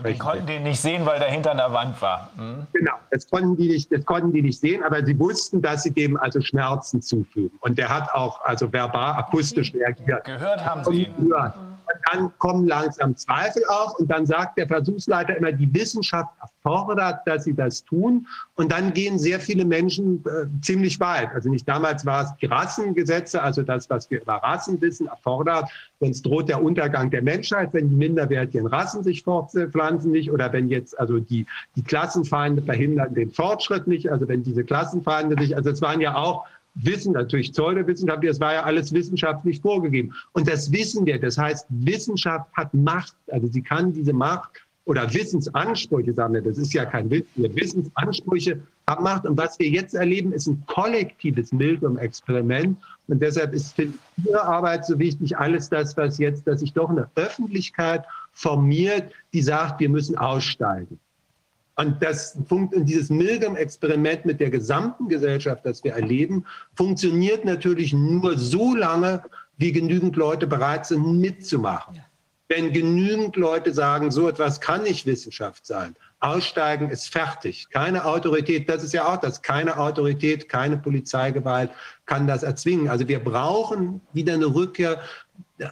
Die 0.06 0.18
konnten 0.18 0.46
die 0.46 0.58
nicht 0.58 0.80
sehen, 0.80 1.04
weil 1.04 1.18
der 1.18 1.28
hinter 1.28 1.52
einer 1.52 1.72
Wand 1.72 2.00
war. 2.00 2.30
Hm? 2.36 2.66
Genau, 2.72 2.94
das 3.10 3.28
konnten, 3.28 3.56
die 3.56 3.68
nicht, 3.68 3.92
das 3.92 4.04
konnten 4.04 4.32
die 4.32 4.42
nicht 4.42 4.58
sehen, 4.60 4.82
aber 4.82 5.04
sie 5.04 5.18
wussten, 5.18 5.60
dass 5.60 5.82
sie 5.82 5.92
dem 5.92 6.16
also 6.16 6.40
Schmerzen 6.40 7.02
zufügen. 7.02 7.56
Und 7.60 7.78
der 7.78 7.88
hat 7.88 8.12
auch 8.14 8.40
also 8.42 8.72
verbal, 8.72 9.14
akustisch 9.16 9.74
reagiert. 9.74 10.24
Gehört 10.24 10.64
haben 10.64 10.84
sie 10.84 11.04
ihn. 11.04 11.32
Dann 12.10 12.32
kommen 12.38 12.66
langsam 12.66 13.16
Zweifel 13.16 13.62
auf 13.68 13.98
und 13.98 14.10
dann 14.10 14.26
sagt 14.26 14.58
der 14.58 14.66
Versuchsleiter 14.66 15.36
immer, 15.36 15.52
die 15.52 15.72
Wissenschaft 15.72 16.30
erfordert, 16.40 17.20
dass 17.26 17.44
sie 17.44 17.54
das 17.54 17.84
tun. 17.84 18.26
Und 18.54 18.72
dann 18.72 18.92
gehen 18.92 19.18
sehr 19.18 19.40
viele 19.40 19.64
Menschen 19.64 20.24
äh, 20.26 20.46
ziemlich 20.62 21.00
weit. 21.00 21.30
Also 21.34 21.48
nicht 21.48 21.68
damals 21.68 22.04
war 22.04 22.24
es 22.24 22.36
die 22.40 22.46
Rassengesetze, 22.46 23.42
also 23.42 23.62
das, 23.62 23.88
was 23.90 24.10
wir 24.10 24.22
über 24.22 24.34
Rassen 24.34 24.80
wissen, 24.80 25.06
erfordert. 25.06 25.70
Sonst 26.00 26.22
droht 26.22 26.48
der 26.48 26.62
Untergang 26.62 27.10
der 27.10 27.22
Menschheit, 27.22 27.70
wenn 27.72 27.88
die 27.90 27.96
minderwertigen 27.96 28.66
Rassen 28.66 29.02
sich 29.02 29.22
fortpflanzen 29.22 30.10
nicht 30.10 30.30
oder 30.30 30.52
wenn 30.52 30.68
jetzt 30.68 30.98
also 30.98 31.18
die, 31.18 31.46
die 31.76 31.82
Klassenfeinde 31.82 32.62
verhindern 32.62 33.14
den 33.14 33.30
Fortschritt 33.30 33.86
nicht. 33.86 34.10
Also 34.10 34.28
wenn 34.28 34.42
diese 34.42 34.64
Klassenfeinde 34.64 35.40
sich, 35.40 35.56
also 35.56 35.70
es 35.70 35.82
waren 35.82 36.00
ja 36.00 36.16
auch 36.16 36.44
Wissen, 36.82 37.12
natürlich 37.12 37.52
Pseudowissenschaft, 37.52 38.24
das 38.24 38.40
war 38.40 38.54
ja 38.54 38.62
alles 38.62 38.92
wissenschaftlich 38.92 39.60
vorgegeben. 39.60 40.14
Und 40.32 40.48
das 40.48 40.70
wissen 40.72 41.06
wir. 41.06 41.18
Das 41.20 41.38
heißt, 41.38 41.66
Wissenschaft 41.68 42.50
hat 42.52 42.72
Macht. 42.74 43.14
Also 43.30 43.46
sie 43.48 43.62
kann 43.62 43.92
diese 43.92 44.12
Macht 44.12 44.50
oder 44.88 45.12
Wissensansprüche, 45.12 46.16
wir, 46.16 46.40
das 46.42 46.56
ist 46.56 46.72
ja 46.72 46.86
kein 46.86 47.10
Wissen, 47.10 47.26
Wissensansprüche 47.36 48.62
haben 48.88 49.04
Macht. 49.04 49.26
Und 49.26 49.36
was 49.36 49.58
wir 49.58 49.68
jetzt 49.68 49.94
erleben, 49.94 50.32
ist 50.32 50.46
ein 50.46 50.64
kollektives 50.66 51.52
Milgram-Experiment. 51.52 52.78
Und 53.06 53.22
deshalb 53.22 53.52
ist 53.52 53.74
für 53.76 53.88
Ihre 54.24 54.42
Arbeit 54.42 54.86
so 54.86 54.98
wichtig, 54.98 55.36
alles 55.36 55.68
das, 55.68 55.94
was 55.96 56.16
jetzt, 56.16 56.46
dass 56.46 56.60
sich 56.60 56.72
doch 56.72 56.88
eine 56.88 57.10
Öffentlichkeit 57.16 58.04
formiert, 58.32 59.12
die 59.34 59.42
sagt, 59.42 59.80
wir 59.80 59.90
müssen 59.90 60.16
aussteigen. 60.16 60.98
Und 61.78 62.02
das 62.02 62.36
und 62.50 62.72
dieses 62.86 63.08
Milgram-Experiment 63.08 64.26
mit 64.26 64.40
der 64.40 64.50
gesamten 64.50 65.08
Gesellschaft, 65.08 65.64
das 65.64 65.84
wir 65.84 65.92
erleben, 65.92 66.44
funktioniert 66.74 67.44
natürlich 67.44 67.92
nur 67.92 68.36
so 68.36 68.74
lange, 68.74 69.22
wie 69.58 69.70
genügend 69.70 70.16
Leute 70.16 70.48
bereit 70.48 70.86
sind, 70.86 71.20
mitzumachen. 71.20 72.02
Wenn 72.48 72.72
genügend 72.72 73.36
Leute 73.36 73.72
sagen, 73.72 74.10
so 74.10 74.28
etwas 74.28 74.60
kann 74.60 74.82
nicht 74.82 75.06
Wissenschaft 75.06 75.66
sein, 75.66 75.94
aussteigen 76.18 76.90
ist 76.90 77.12
fertig, 77.12 77.68
keine 77.70 78.06
Autorität, 78.06 78.68
das 78.68 78.82
ist 78.82 78.92
ja 78.92 79.06
auch 79.06 79.18
das, 79.18 79.40
keine 79.40 79.78
Autorität, 79.78 80.48
keine 80.48 80.78
Polizeigewalt 80.78 81.70
kann 82.06 82.26
das 82.26 82.42
erzwingen. 82.42 82.88
Also 82.88 83.06
wir 83.06 83.22
brauchen 83.22 84.00
wieder 84.12 84.34
eine 84.34 84.46
Rückkehr, 84.46 85.00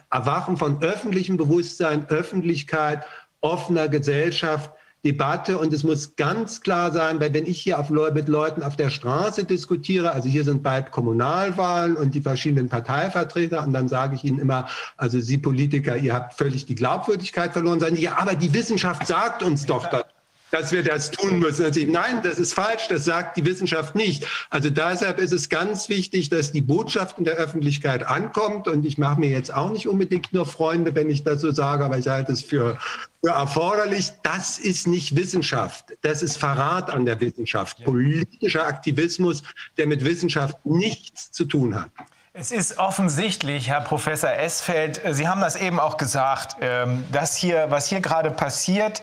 Erwachen 0.09 0.55
von 0.55 0.81
öffentlichem 0.81 1.35
Bewusstsein, 1.35 2.07
Öffentlichkeit, 2.07 3.03
offener 3.41 3.89
Gesellschaft, 3.89 4.71
Debatte. 5.07 5.57
Und 5.57 5.71
es 5.71 5.83
muss 5.83 6.15
ganz 6.17 6.61
klar 6.61 6.91
sein, 6.91 7.19
weil 7.21 7.33
wenn 7.33 7.45
ich 7.45 7.61
hier 7.61 7.79
auf, 7.79 7.89
mit 7.89 8.27
Leuten 8.27 8.61
auf 8.61 8.75
der 8.75 8.89
Straße 8.89 9.45
diskutiere, 9.45 10.11
also 10.11 10.27
hier 10.27 10.43
sind 10.43 10.63
bald 10.63 10.91
Kommunalwahlen 10.91 11.95
und 11.95 12.13
die 12.13 12.21
verschiedenen 12.21 12.67
Parteivertreter 12.67 13.63
und 13.63 13.71
dann 13.71 13.87
sage 13.87 14.15
ich 14.15 14.25
ihnen 14.25 14.39
immer, 14.39 14.67
also 14.97 15.19
Sie 15.21 15.37
Politiker, 15.37 15.95
ihr 15.95 16.13
habt 16.13 16.33
völlig 16.33 16.65
die 16.65 16.75
Glaubwürdigkeit 16.75 17.53
verloren, 17.53 17.79
sagen 17.79 17.95
die, 17.95 18.03
ja, 18.03 18.17
aber 18.17 18.35
die 18.35 18.53
Wissenschaft 18.53 19.07
sagt 19.07 19.43
uns 19.43 19.65
doch, 19.65 19.87
dass 19.87 20.03
dass 20.51 20.71
wir 20.71 20.83
das 20.83 21.11
tun 21.11 21.39
müssen. 21.39 21.65
Nein, 21.91 22.21
das 22.23 22.39
ist 22.39 22.53
falsch, 22.53 22.87
das 22.87 23.05
sagt 23.05 23.37
die 23.37 23.45
Wissenschaft 23.45 23.95
nicht. 23.95 24.25
Also 24.49 24.69
deshalb 24.69 25.19
ist 25.19 25.33
es 25.33 25.49
ganz 25.49 25.89
wichtig, 25.89 26.29
dass 26.29 26.51
die 26.51 26.61
Botschaft 26.61 27.17
in 27.17 27.25
der 27.25 27.35
Öffentlichkeit 27.35 28.03
ankommt. 28.03 28.67
Und 28.67 28.85
ich 28.85 28.97
mache 28.97 29.19
mir 29.19 29.29
jetzt 29.29 29.53
auch 29.53 29.71
nicht 29.71 29.87
unbedingt 29.87 30.33
nur 30.33 30.45
Freunde, 30.45 30.95
wenn 30.95 31.09
ich 31.09 31.23
das 31.23 31.41
so 31.41 31.51
sage, 31.51 31.83
aber 31.83 31.97
ich 31.97 32.07
halte 32.07 32.31
es 32.31 32.41
für, 32.41 32.77
für 33.23 33.31
erforderlich. 33.31 34.11
Das 34.23 34.57
ist 34.57 34.87
nicht 34.87 35.15
Wissenschaft. 35.15 35.97
Das 36.01 36.23
ist 36.23 36.37
Verrat 36.37 36.89
an 36.89 37.05
der 37.05 37.19
Wissenschaft. 37.19 37.83
Politischer 37.83 38.65
Aktivismus, 38.65 39.43
der 39.77 39.87
mit 39.87 40.05
Wissenschaft 40.05 40.65
nichts 40.65 41.31
zu 41.31 41.45
tun 41.45 41.75
hat. 41.75 41.91
Es 42.39 42.51
ist 42.51 42.77
offensichtlich, 42.77 43.67
Herr 43.67 43.81
Professor 43.81 44.29
Esfeld, 44.29 45.01
Sie 45.09 45.27
haben 45.27 45.41
das 45.41 45.55
eben 45.55 45.79
auch 45.79 45.97
gesagt, 45.97 46.57
ähm, 46.61 47.03
dass 47.11 47.35
hier, 47.35 47.71
was 47.71 47.87
hier 47.87 47.99
gerade 47.99 48.29
passiert, 48.29 49.01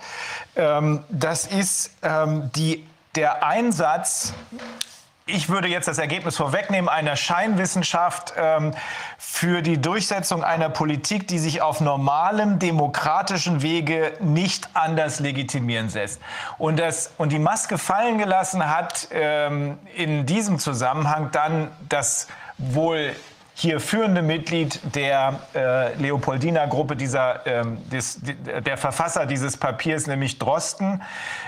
ähm, 0.55 1.03
das 1.09 1.45
ist 1.45 1.91
ähm, 2.03 2.53
die, 2.55 2.87
der 3.17 3.45
Einsatz 3.45 4.35
ich 5.27 5.49
würde 5.49 5.69
jetzt 5.69 5.89
das 5.89 5.97
Ergebnis 5.97 6.37
vorwegnehmen, 6.37 6.91
einer 6.91 7.17
Scheinwissenschaft 7.17 8.35
für 9.17 9.63
die 9.63 9.81
Durchsetzung 9.81 10.45
einer 10.45 10.69
Politik, 10.69 11.27
die 11.29 11.39
sich 11.39 11.63
auf 11.63 11.81
normalem 11.81 12.59
demokratischen 12.59 13.63
Wege 13.63 14.13
nicht 14.21 14.69
anders 14.75 15.21
legitimieren 15.21 15.89
lässt. 15.89 16.21
Und, 16.59 16.79
das, 16.79 17.11
und 17.17 17.33
die 17.33 17.39
Maske 17.39 17.79
fallen 17.79 18.19
gelassen 18.19 18.69
hat 18.69 19.09
in 19.95 20.27
diesem 20.27 20.59
Zusammenhang 20.59 21.31
dann 21.31 21.71
das 21.89 22.29
wohl 22.59 23.15
hier 23.57 23.79
führende 23.79 24.21
Mitglied 24.21 24.81
der 24.97 25.39
äh, 25.55 25.95
Leopoldina-Gruppe, 25.95 26.97
dieser, 26.97 27.47
ähm, 27.47 27.89
des, 27.89 28.21
der 28.21 28.77
Verfasser 28.77 29.27
dieses 29.27 29.57
Papiers, 29.57 30.09
nämlich 30.09 30.41
Drosten, 30.41 31.03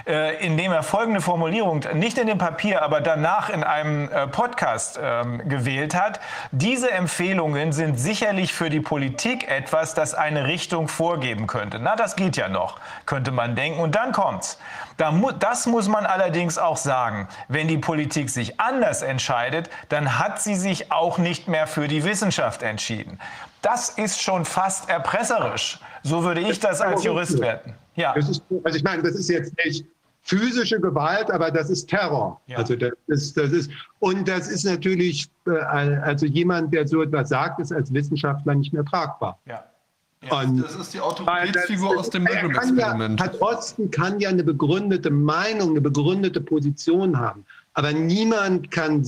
äh, 0.07 0.37
indem 0.45 0.71
er 0.71 0.85
folgende 0.85 1.21
Formulierung, 1.21 1.83
nicht 1.95 2.17
in 2.17 2.29
dem 2.29 2.39
Papier, 2.39 2.83
aber 2.83 3.01
danach 3.01 3.51
in 3.51 3.65
einem 3.65 4.09
äh, 4.09 4.29
Podcast 4.29 5.01
ähm, 5.03 5.49
gewählt 5.49 5.97
hat. 5.97 6.21
Diese 6.53 6.93
Empfehlungen 6.93 7.73
sind 7.73 7.99
sicherlich 7.99 8.55
für 8.55 8.71
die 8.71 8.81
Politik 8.81 9.49
etwas, 9.49 9.95
das 9.95 10.15
eine 10.15 10.47
Richtung 10.47 10.87
vorgeben 10.87 11.49
könnte. 11.49 11.81
Na, 11.81 11.97
das 11.97 12.15
geht 12.15 12.37
ja 12.37 12.49
noch, 12.49 12.79
könnte 13.05 13.33
man 13.33 13.57
denken. 13.57 13.81
Und 13.81 13.97
dann 13.97 14.13
kommt's. 14.13 14.59
Das 14.97 15.67
muss 15.67 15.89
man 15.89 16.07
allerdings 16.07 16.59
auch 16.59 16.77
sagen. 16.77 17.29
Wenn 17.49 17.69
die 17.69 17.79
Politik 17.79 18.31
sich 18.31 18.61
anders 18.61 19.03
entscheidet, 19.03 19.71
dann 19.89 20.19
hat 20.19 20.41
sie 20.41 20.55
sich 20.55 20.91
auch 20.93 21.19
nicht 21.19 21.49
mehr 21.49 21.67
für 21.67 21.89
die 21.89 22.05
Wissenschaft 22.05 22.63
entschieden. 22.63 23.19
Das 23.63 23.91
ist 23.91 24.23
schon 24.23 24.45
fast 24.45 24.89
erpresserisch. 24.89 25.81
So 26.03 26.23
würde 26.23 26.41
ich 26.41 26.61
das 26.61 26.81
als 26.81 27.05
Jurist 27.05 27.41
werten. 27.41 27.75
Ja. 27.97 28.13
Ist, 28.13 28.43
also 28.63 28.77
ich 28.77 28.85
meine, 28.85 29.03
das 29.03 29.15
ist 29.15 29.29
jetzt 29.29 29.53
nicht 29.65 29.87
physische 30.23 30.81
Gewalt, 30.81 31.31
aber 31.31 31.51
das 31.51 31.71
ist 31.71 31.89
Terror. 31.89 32.41
Ja. 32.47 32.59
Also 32.59 32.77
das 32.77 32.93
ist, 33.07 33.37
das 33.37 33.53
ist, 33.53 33.71
und 34.01 34.27
das 34.29 34.49
ist 34.49 34.65
natürlich, 34.65 35.29
äh, 35.47 35.51
also 35.51 36.27
jemand, 36.27 36.75
der 36.75 36.87
so 36.87 37.03
etwas 37.03 37.29
sagt, 37.29 37.61
ist 37.61 37.73
als 37.73 37.93
Wissenschaftler 37.93 38.55
nicht 38.55 38.73
mehr 38.73 38.85
tragbar. 38.85 39.39
Ja. 39.47 39.65
Und 40.31 40.63
das 40.63 40.75
ist 40.75 40.95
die 40.95 41.01
Autoritätsfigur 41.01 41.99
aus 41.99 42.11
dem 42.11 42.25
Milgram-Experiment. 42.25 43.21
Ja, 43.21 43.27
Herr 43.27 43.33
Drosten 43.33 43.91
kann 43.91 44.19
ja 44.19 44.29
eine 44.29 44.43
begründete 44.43 45.11
Meinung, 45.11 45.71
eine 45.71 45.81
begründete 45.81 46.41
Position 46.41 47.19
haben. 47.19 47.45
Aber 47.75 47.93
niemand 47.93 48.71
kann 48.71 49.07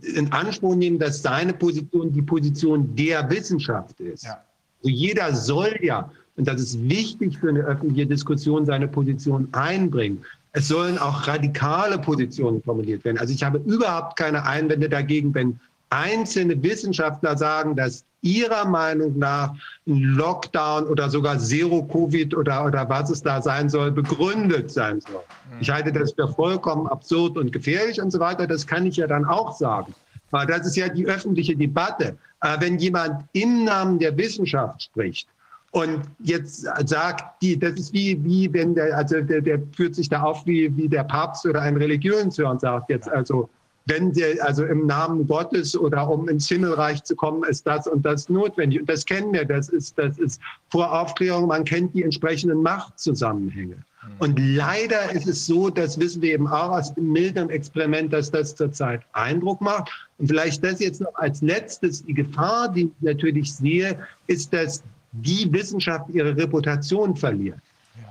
in 0.00 0.32
Anspruch 0.32 0.74
nehmen, 0.74 0.98
dass 0.98 1.22
seine 1.22 1.52
Position 1.52 2.12
die 2.12 2.22
Position 2.22 2.94
der 2.96 3.28
Wissenschaft 3.30 4.00
ist. 4.00 4.24
Ja. 4.24 4.42
Also 4.82 4.88
jeder 4.88 5.34
soll 5.34 5.78
ja, 5.80 6.10
und 6.36 6.48
das 6.48 6.60
ist 6.60 6.88
wichtig 6.88 7.38
für 7.38 7.50
eine 7.50 7.60
öffentliche 7.60 8.06
Diskussion, 8.06 8.66
seine 8.66 8.88
Position 8.88 9.48
einbringen. 9.52 10.24
Es 10.52 10.68
sollen 10.68 10.98
auch 10.98 11.26
radikale 11.26 11.98
Positionen 11.98 12.62
formuliert 12.62 13.04
werden. 13.04 13.18
Also 13.18 13.32
ich 13.32 13.42
habe 13.42 13.58
überhaupt 13.58 14.18
keine 14.18 14.44
Einwände 14.44 14.88
dagegen, 14.88 15.34
wenn 15.34 15.60
einzelne 15.92 16.60
Wissenschaftler 16.62 17.36
sagen, 17.36 17.76
dass 17.76 18.04
ihrer 18.22 18.64
Meinung 18.64 19.18
nach 19.18 19.54
ein 19.86 20.00
Lockdown 20.00 20.86
oder 20.86 21.10
sogar 21.10 21.38
Zero-Covid 21.38 22.34
oder, 22.34 22.64
oder 22.64 22.88
was 22.88 23.10
es 23.10 23.22
da 23.22 23.42
sein 23.42 23.68
soll, 23.68 23.90
begründet 23.90 24.70
sein 24.70 25.00
soll. 25.00 25.22
Ich 25.60 25.70
halte 25.70 25.92
das 25.92 26.12
für 26.12 26.28
vollkommen 26.28 26.86
absurd 26.86 27.36
und 27.36 27.52
gefährlich 27.52 28.00
und 28.00 28.10
so 28.10 28.20
weiter. 28.20 28.46
Das 28.46 28.66
kann 28.66 28.86
ich 28.86 28.96
ja 28.96 29.06
dann 29.06 29.24
auch 29.24 29.56
sagen. 29.56 29.92
Aber 30.30 30.46
das 30.46 30.66
ist 30.66 30.76
ja 30.76 30.88
die 30.88 31.06
öffentliche 31.06 31.56
Debatte. 31.56 32.16
Wenn 32.58 32.78
jemand 32.78 33.24
im 33.32 33.64
Namen 33.64 33.98
der 33.98 34.16
Wissenschaft 34.16 34.84
spricht, 34.84 35.28
und 35.72 36.02
jetzt 36.18 36.66
sagt 36.84 37.42
die, 37.42 37.58
das 37.58 37.72
ist 37.72 37.94
wie, 37.94 38.22
wie 38.22 38.52
wenn 38.52 38.74
der, 38.74 38.94
also 38.94 39.22
der, 39.22 39.40
der 39.40 39.58
führt 39.74 39.94
sich 39.94 40.06
da 40.06 40.22
auf 40.22 40.44
wie, 40.46 40.74
wie 40.76 40.86
der 40.86 41.04
Papst 41.04 41.46
oder 41.46 41.62
ein 41.62 41.78
Religionshör 41.78 42.50
und 42.50 42.60
sagt 42.60 42.90
jetzt 42.90 43.08
also, 43.08 43.48
wenn 43.86 44.14
sie 44.14 44.40
also 44.40 44.64
im 44.64 44.86
Namen 44.86 45.26
Gottes 45.26 45.76
oder 45.76 46.08
um 46.08 46.28
ins 46.28 46.48
Himmelreich 46.48 47.02
zu 47.04 47.16
kommen, 47.16 47.44
ist 47.44 47.66
das 47.66 47.86
und 47.86 48.04
das 48.04 48.28
notwendig. 48.28 48.80
Und 48.80 48.88
das 48.88 49.04
kennen 49.04 49.32
wir, 49.32 49.44
das 49.44 49.68
ist, 49.68 49.98
das 49.98 50.18
ist 50.18 50.40
vor 50.70 50.92
Aufklärung, 50.92 51.48
man 51.48 51.64
kennt 51.64 51.94
die 51.94 52.02
entsprechenden 52.02 52.62
Machtzusammenhänge. 52.62 53.76
Mhm. 53.76 54.12
Und 54.18 54.38
leider 54.38 55.12
ist 55.12 55.26
es 55.26 55.46
so, 55.46 55.70
das 55.70 55.98
wissen 55.98 56.22
wir 56.22 56.34
eben 56.34 56.46
auch 56.46 56.70
aus 56.70 56.94
dem 56.94 57.10
milderen 57.10 57.50
Experiment, 57.50 58.12
dass 58.12 58.30
das 58.30 58.54
zurzeit 58.54 59.02
Eindruck 59.12 59.60
macht. 59.60 59.90
Und 60.18 60.28
vielleicht 60.28 60.62
das 60.64 60.80
jetzt 60.80 61.00
noch 61.00 61.14
als 61.14 61.42
letztes, 61.42 62.04
die 62.04 62.14
Gefahr, 62.14 62.72
die 62.72 62.84
ich 62.84 62.90
natürlich 63.00 63.54
sehe, 63.54 63.98
ist, 64.26 64.52
dass 64.52 64.82
die 65.12 65.52
Wissenschaft 65.52 66.08
ihre 66.10 66.36
Reputation 66.36 67.16
verliert 67.16 67.58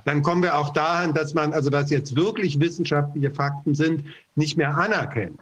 dann 0.04 0.22
kommen 0.22 0.42
wir 0.42 0.56
auch 0.58 0.70
dahin, 0.70 1.14
dass 1.14 1.34
man, 1.34 1.52
also 1.52 1.70
was 1.72 1.90
jetzt 1.90 2.16
wirklich 2.16 2.60
wissenschaftliche 2.60 3.30
Fakten 3.30 3.74
sind, 3.74 4.04
nicht 4.34 4.56
mehr 4.56 4.76
anerkennt. 4.76 5.38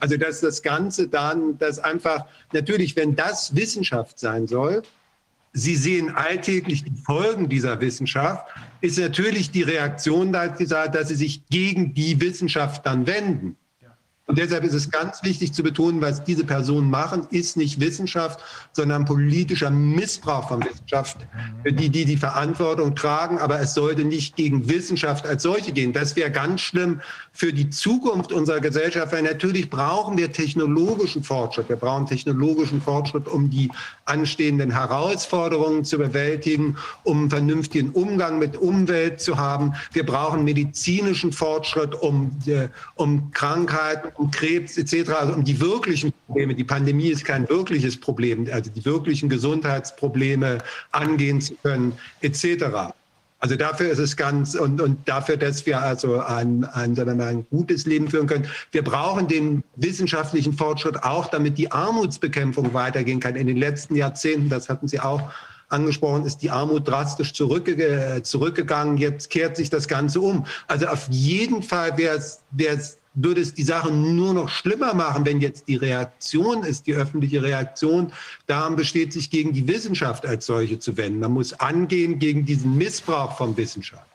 Also 0.00 0.16
dass 0.16 0.40
das 0.40 0.62
Ganze 0.62 1.08
dann, 1.08 1.58
dass 1.58 1.78
einfach, 1.78 2.26
natürlich, 2.52 2.96
wenn 2.96 3.16
das 3.16 3.54
Wissenschaft 3.54 4.18
sein 4.18 4.46
soll, 4.46 4.82
Sie 5.54 5.76
sehen 5.76 6.14
alltäglich 6.14 6.84
die 6.84 7.02
Folgen 7.04 7.48
dieser 7.48 7.80
Wissenschaft, 7.80 8.46
ist 8.80 8.98
natürlich 8.98 9.50
die 9.50 9.62
Reaktion 9.62 10.32
dass 10.32 11.08
Sie 11.08 11.14
sich 11.14 11.46
gegen 11.48 11.94
die 11.94 12.20
Wissenschaft 12.20 12.84
dann 12.86 13.06
wenden. 13.06 13.56
Und 14.28 14.36
deshalb 14.36 14.62
ist 14.62 14.74
es 14.74 14.90
ganz 14.90 15.22
wichtig 15.22 15.54
zu 15.54 15.62
betonen, 15.62 16.02
was 16.02 16.22
diese 16.22 16.44
Personen 16.44 16.90
machen, 16.90 17.26
ist 17.30 17.56
nicht 17.56 17.80
Wissenschaft, 17.80 18.40
sondern 18.72 19.06
politischer 19.06 19.70
Missbrauch 19.70 20.48
von 20.48 20.62
Wissenschaft, 20.62 21.16
die, 21.64 21.88
die 21.88 22.04
die 22.04 22.16
Verantwortung 22.18 22.94
tragen. 22.94 23.38
Aber 23.38 23.58
es 23.58 23.72
sollte 23.72 24.04
nicht 24.04 24.36
gegen 24.36 24.68
Wissenschaft 24.68 25.26
als 25.26 25.44
solche 25.44 25.72
gehen. 25.72 25.94
Das 25.94 26.14
wäre 26.14 26.30
ganz 26.30 26.60
schlimm 26.60 27.00
für 27.32 27.54
die 27.54 27.70
Zukunft 27.70 28.30
unserer 28.30 28.60
Gesellschaft, 28.60 29.12
weil 29.14 29.22
natürlich 29.22 29.70
brauchen 29.70 30.18
wir 30.18 30.30
technologischen 30.30 31.24
Fortschritt. 31.24 31.70
Wir 31.70 31.76
brauchen 31.76 32.04
technologischen 32.04 32.82
Fortschritt, 32.82 33.28
um 33.28 33.48
die 33.48 33.70
anstehenden 34.04 34.70
Herausforderungen 34.72 35.86
zu 35.86 35.96
bewältigen, 35.96 36.76
um 37.02 37.20
einen 37.20 37.30
vernünftigen 37.30 37.90
Umgang 37.92 38.38
mit 38.38 38.58
Umwelt 38.58 39.22
zu 39.22 39.38
haben. 39.38 39.72
Wir 39.92 40.04
brauchen 40.04 40.44
medizinischen 40.44 41.32
Fortschritt, 41.32 41.94
um, 41.94 42.36
äh, 42.46 42.68
um 42.96 43.30
Krankheiten 43.30 44.17
um 44.18 44.30
Krebs 44.30 44.76
etc., 44.76 45.10
also 45.10 45.32
um 45.34 45.44
die 45.44 45.60
wirklichen 45.60 46.12
Probleme. 46.26 46.54
Die 46.54 46.64
Pandemie 46.64 47.08
ist 47.08 47.24
kein 47.24 47.48
wirkliches 47.48 47.98
Problem, 47.98 48.46
also 48.52 48.70
die 48.70 48.84
wirklichen 48.84 49.28
Gesundheitsprobleme 49.28 50.58
angehen 50.92 51.40
zu 51.40 51.54
können 51.62 51.92
etc. 52.20 52.92
Also 53.40 53.54
dafür 53.54 53.90
ist 53.90 54.00
es 54.00 54.16
ganz 54.16 54.56
und, 54.56 54.80
und 54.80 55.08
dafür, 55.08 55.36
dass 55.36 55.64
wir 55.64 55.80
also 55.80 56.20
ein, 56.20 56.64
ein, 56.64 56.96
sagen 56.96 57.08
wir 57.10 57.14
mal, 57.14 57.28
ein 57.28 57.46
gutes 57.50 57.86
Leben 57.86 58.08
führen 58.10 58.26
können. 58.26 58.48
Wir 58.72 58.82
brauchen 58.82 59.28
den 59.28 59.62
wissenschaftlichen 59.76 60.54
Fortschritt 60.54 61.04
auch, 61.04 61.28
damit 61.28 61.56
die 61.56 61.70
Armutsbekämpfung 61.70 62.74
weitergehen 62.74 63.20
kann. 63.20 63.36
In 63.36 63.46
den 63.46 63.56
letzten 63.56 63.94
Jahrzehnten, 63.94 64.48
das 64.48 64.68
hatten 64.68 64.88
Sie 64.88 64.98
auch 64.98 65.30
angesprochen, 65.68 66.24
ist 66.24 66.38
die 66.38 66.50
Armut 66.50 66.88
drastisch 66.88 67.32
zurückge 67.32 68.20
zurückgegangen. 68.22 68.96
Jetzt 68.96 69.30
kehrt 69.30 69.56
sich 69.56 69.70
das 69.70 69.86
Ganze 69.86 70.20
um. 70.20 70.46
Also 70.66 70.86
auf 70.86 71.06
jeden 71.08 71.62
Fall 71.62 71.96
wäre 71.96 72.16
es 72.16 72.97
würde 73.22 73.40
es 73.40 73.54
die 73.54 73.62
Sache 73.62 73.92
nur 73.92 74.34
noch 74.34 74.48
schlimmer 74.48 74.94
machen, 74.94 75.26
wenn 75.26 75.40
jetzt 75.40 75.68
die 75.68 75.76
Reaktion 75.76 76.62
ist, 76.64 76.86
die 76.86 76.94
öffentliche 76.94 77.42
Reaktion 77.42 78.12
daran 78.46 78.76
besteht, 78.76 79.12
sich 79.12 79.30
gegen 79.30 79.52
die 79.52 79.66
Wissenschaft 79.66 80.26
als 80.26 80.46
solche 80.46 80.78
zu 80.78 80.96
wenden. 80.96 81.20
Man 81.20 81.32
muss 81.32 81.52
angehen 81.54 82.18
gegen 82.18 82.44
diesen 82.44 82.76
Missbrauch 82.76 83.36
von 83.36 83.56
Wissenschaft. 83.56 84.06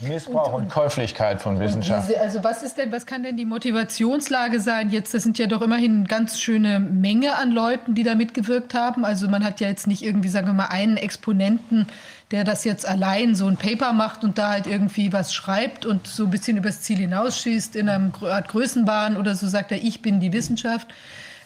Missbrauch 0.00 0.52
und, 0.52 0.64
und, 0.64 0.68
Käuflichkeit 0.70 1.42
von 1.42 1.58
Wissenschaft. 1.58 2.08
Diese, 2.08 2.20
also 2.20 2.44
was 2.44 2.62
ist 2.62 2.78
denn, 2.78 2.92
was 2.92 3.04
kann 3.04 3.24
denn 3.24 3.36
die 3.36 3.44
Motivationslage 3.44 4.60
sein? 4.60 4.90
Jetzt, 4.90 5.12
das 5.12 5.24
sind 5.24 5.38
ja 5.38 5.46
doch 5.46 5.60
immerhin 5.60 5.96
eine 5.96 6.04
ganz 6.04 6.40
schöne 6.40 6.78
Menge 6.78 7.34
an 7.34 7.50
Leuten, 7.50 7.96
die 7.96 8.04
da 8.04 8.14
mitgewirkt 8.14 8.74
haben. 8.74 9.04
Also 9.04 9.28
man 9.28 9.44
hat 9.44 9.60
ja 9.60 9.68
jetzt 9.68 9.88
nicht 9.88 10.02
irgendwie, 10.02 10.28
sagen 10.28 10.46
wir 10.46 10.54
mal, 10.54 10.66
einen 10.66 10.96
Exponenten, 10.98 11.88
der 12.30 12.44
das 12.44 12.64
jetzt 12.64 12.86
allein 12.86 13.34
so 13.34 13.46
ein 13.46 13.56
Paper 13.56 13.92
macht 13.92 14.22
und 14.22 14.36
da 14.36 14.50
halt 14.50 14.66
irgendwie 14.66 15.12
was 15.12 15.32
schreibt 15.32 15.86
und 15.86 16.06
so 16.06 16.24
ein 16.24 16.30
bisschen 16.30 16.56
übers 16.56 16.82
Ziel 16.82 16.98
hinausschießt 16.98 17.74
in 17.76 17.88
einer 17.88 18.12
Art 18.22 18.48
Größenbahn 18.48 19.16
oder 19.16 19.34
so 19.34 19.48
sagt 19.48 19.72
er, 19.72 19.82
ich 19.82 20.02
bin 20.02 20.20
die 20.20 20.32
Wissenschaft. 20.32 20.88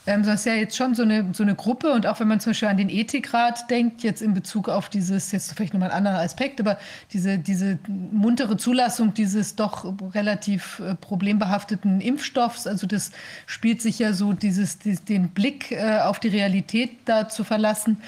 Ähm, 0.07 0.25
das 0.25 0.41
ist 0.41 0.47
ja 0.47 0.55
jetzt 0.55 0.77
schon 0.77 0.94
so 0.94 1.05
eine, 1.05 1.28
so 1.33 1.44
eine 1.44 1.55
Gruppe 1.55 1.93
und 1.93 2.07
auch 2.07 2.19
wenn 2.19 2.27
man 2.27 2.41
zum 2.41 2.51
Beispiel 2.51 2.69
an 2.69 2.77
den 2.77 2.89
Ethikrat 2.89 3.70
denkt, 3.70 4.02
jetzt 4.02 4.20
in 4.20 4.35
Bezug 4.35 4.69
auf 4.69 4.89
dieses, 4.89 5.31
jetzt 5.31 5.55
vielleicht 5.55 5.75
nochmal 5.75 5.91
ein 5.91 5.99
anderer 5.99 6.19
Aspekt, 6.19 6.61
aber 6.61 6.78
diese, 7.12 7.39
diese 7.39 7.78
muntere 7.86 8.57
Zulassung 8.57 9.15
dieses 9.15 9.55
doch 9.55 9.94
relativ 10.15 10.81
äh, 10.81 10.97
problembehafteten 10.97 12.01
Impfstoffs, 12.01 12.67
also 12.67 12.89
das 12.89 13.12
spielt 13.47 13.81
sich 13.81 14.01
ja 14.01 14.12
so, 14.12 14.33
dieses, 14.33 14.81
den 14.81 15.28
Blick 15.28 15.70
äh, 15.70 16.01
auf 16.01 16.19
die 16.19 16.28
Realität 16.28 16.91
da 17.05 17.28
zu 17.28 17.44
verlassen, 17.44 17.99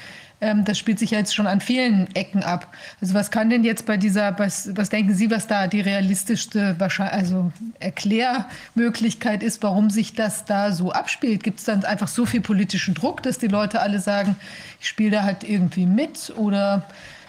ähm, 0.45 0.65
das 0.65 0.79
spielt 0.79 0.99
sich 0.99 1.13
ja 1.13 1.19
jetzt 1.19 1.35
schon 1.35 1.47
an 1.47 1.61
vielen 1.61 2.15
Ecken 2.15 2.43
ab. 2.43 2.73
Also 3.01 3.15
was 3.15 3.31
kann 3.31 3.49
denn 3.49 3.65
jetzt 3.65 3.87
bei 3.87 3.97
dieser, 3.97 4.39
was, 4.39 4.71
was 4.77 4.91
denken 4.91 5.15
Sie, 5.15 5.31
was 5.31 5.47
da 5.47 5.67
die 5.67 5.81
realistischste 5.81 6.77
also 6.79 7.51
Erklärmöglichkeit 7.81 9.43
ist, 9.43 9.63
warum 9.63 9.89
sich 9.89 10.13
das 10.13 10.45
da 10.45 10.73
so 10.73 10.93
abspielt? 10.93 11.43
Gibt 11.43 11.61
es 11.61 11.65
dann 11.65 11.85
einfach 11.85 12.09
so 12.09 12.27
viel 12.27 12.43
politischen 12.43 12.95
Druck, 12.95 13.23
dass 13.23 13.39
die 13.39 13.49
Leute 13.49 13.81
alle 13.81 14.01
sagen, 14.01 14.37
ich 14.81 14.89
spiele 14.89 15.13
da 15.13 15.23
halt 15.23 15.45
irgendwie 15.45 15.87
mit 15.87 16.33
oder 16.37 16.87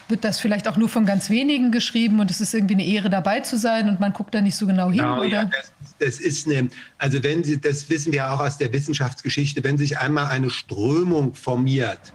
wird 0.08 0.24
das 0.24 0.40
vielleicht 0.40 0.68
auch 0.68 0.78
nur 0.78 0.90
von 0.90 1.06
ganz 1.06 1.30
wenigen 1.30 1.72
geschrieben 1.72 2.20
und 2.20 2.30
es 2.30 2.42
ist 2.42 2.54
irgendwie 2.54 2.76
eine 2.76 2.86
Ehre 2.86 3.10
dabei 3.10 3.40
zu 3.40 3.58
sein 3.58 3.90
und 3.90 4.00
man 4.00 4.14
guckt 4.14 4.36
da 4.36 4.42
nicht 4.42 4.56
so 4.56 4.68
genau 4.68 4.90
hin, 4.90 5.00
genau, 5.00 5.20
oder? 5.20 5.28
Ja, 5.28 5.46
das, 5.46 5.72
das, 6.00 6.20
ist 6.20 6.48
eine, 6.48 6.70
also 6.98 7.24
wenn 7.24 7.44
Sie, 7.44 7.60
das 7.60 7.90
wissen 7.90 8.14
wir 8.14 8.32
auch 8.32 8.40
aus 8.40 8.58
der 8.58 8.72
Wissenschaftsgeschichte, 8.72 9.64
wenn 9.64 9.78
sich 9.78 9.98
einmal 9.98 10.28
eine 10.28 10.50
Strömung 10.50 11.34
formiert, 11.34 12.14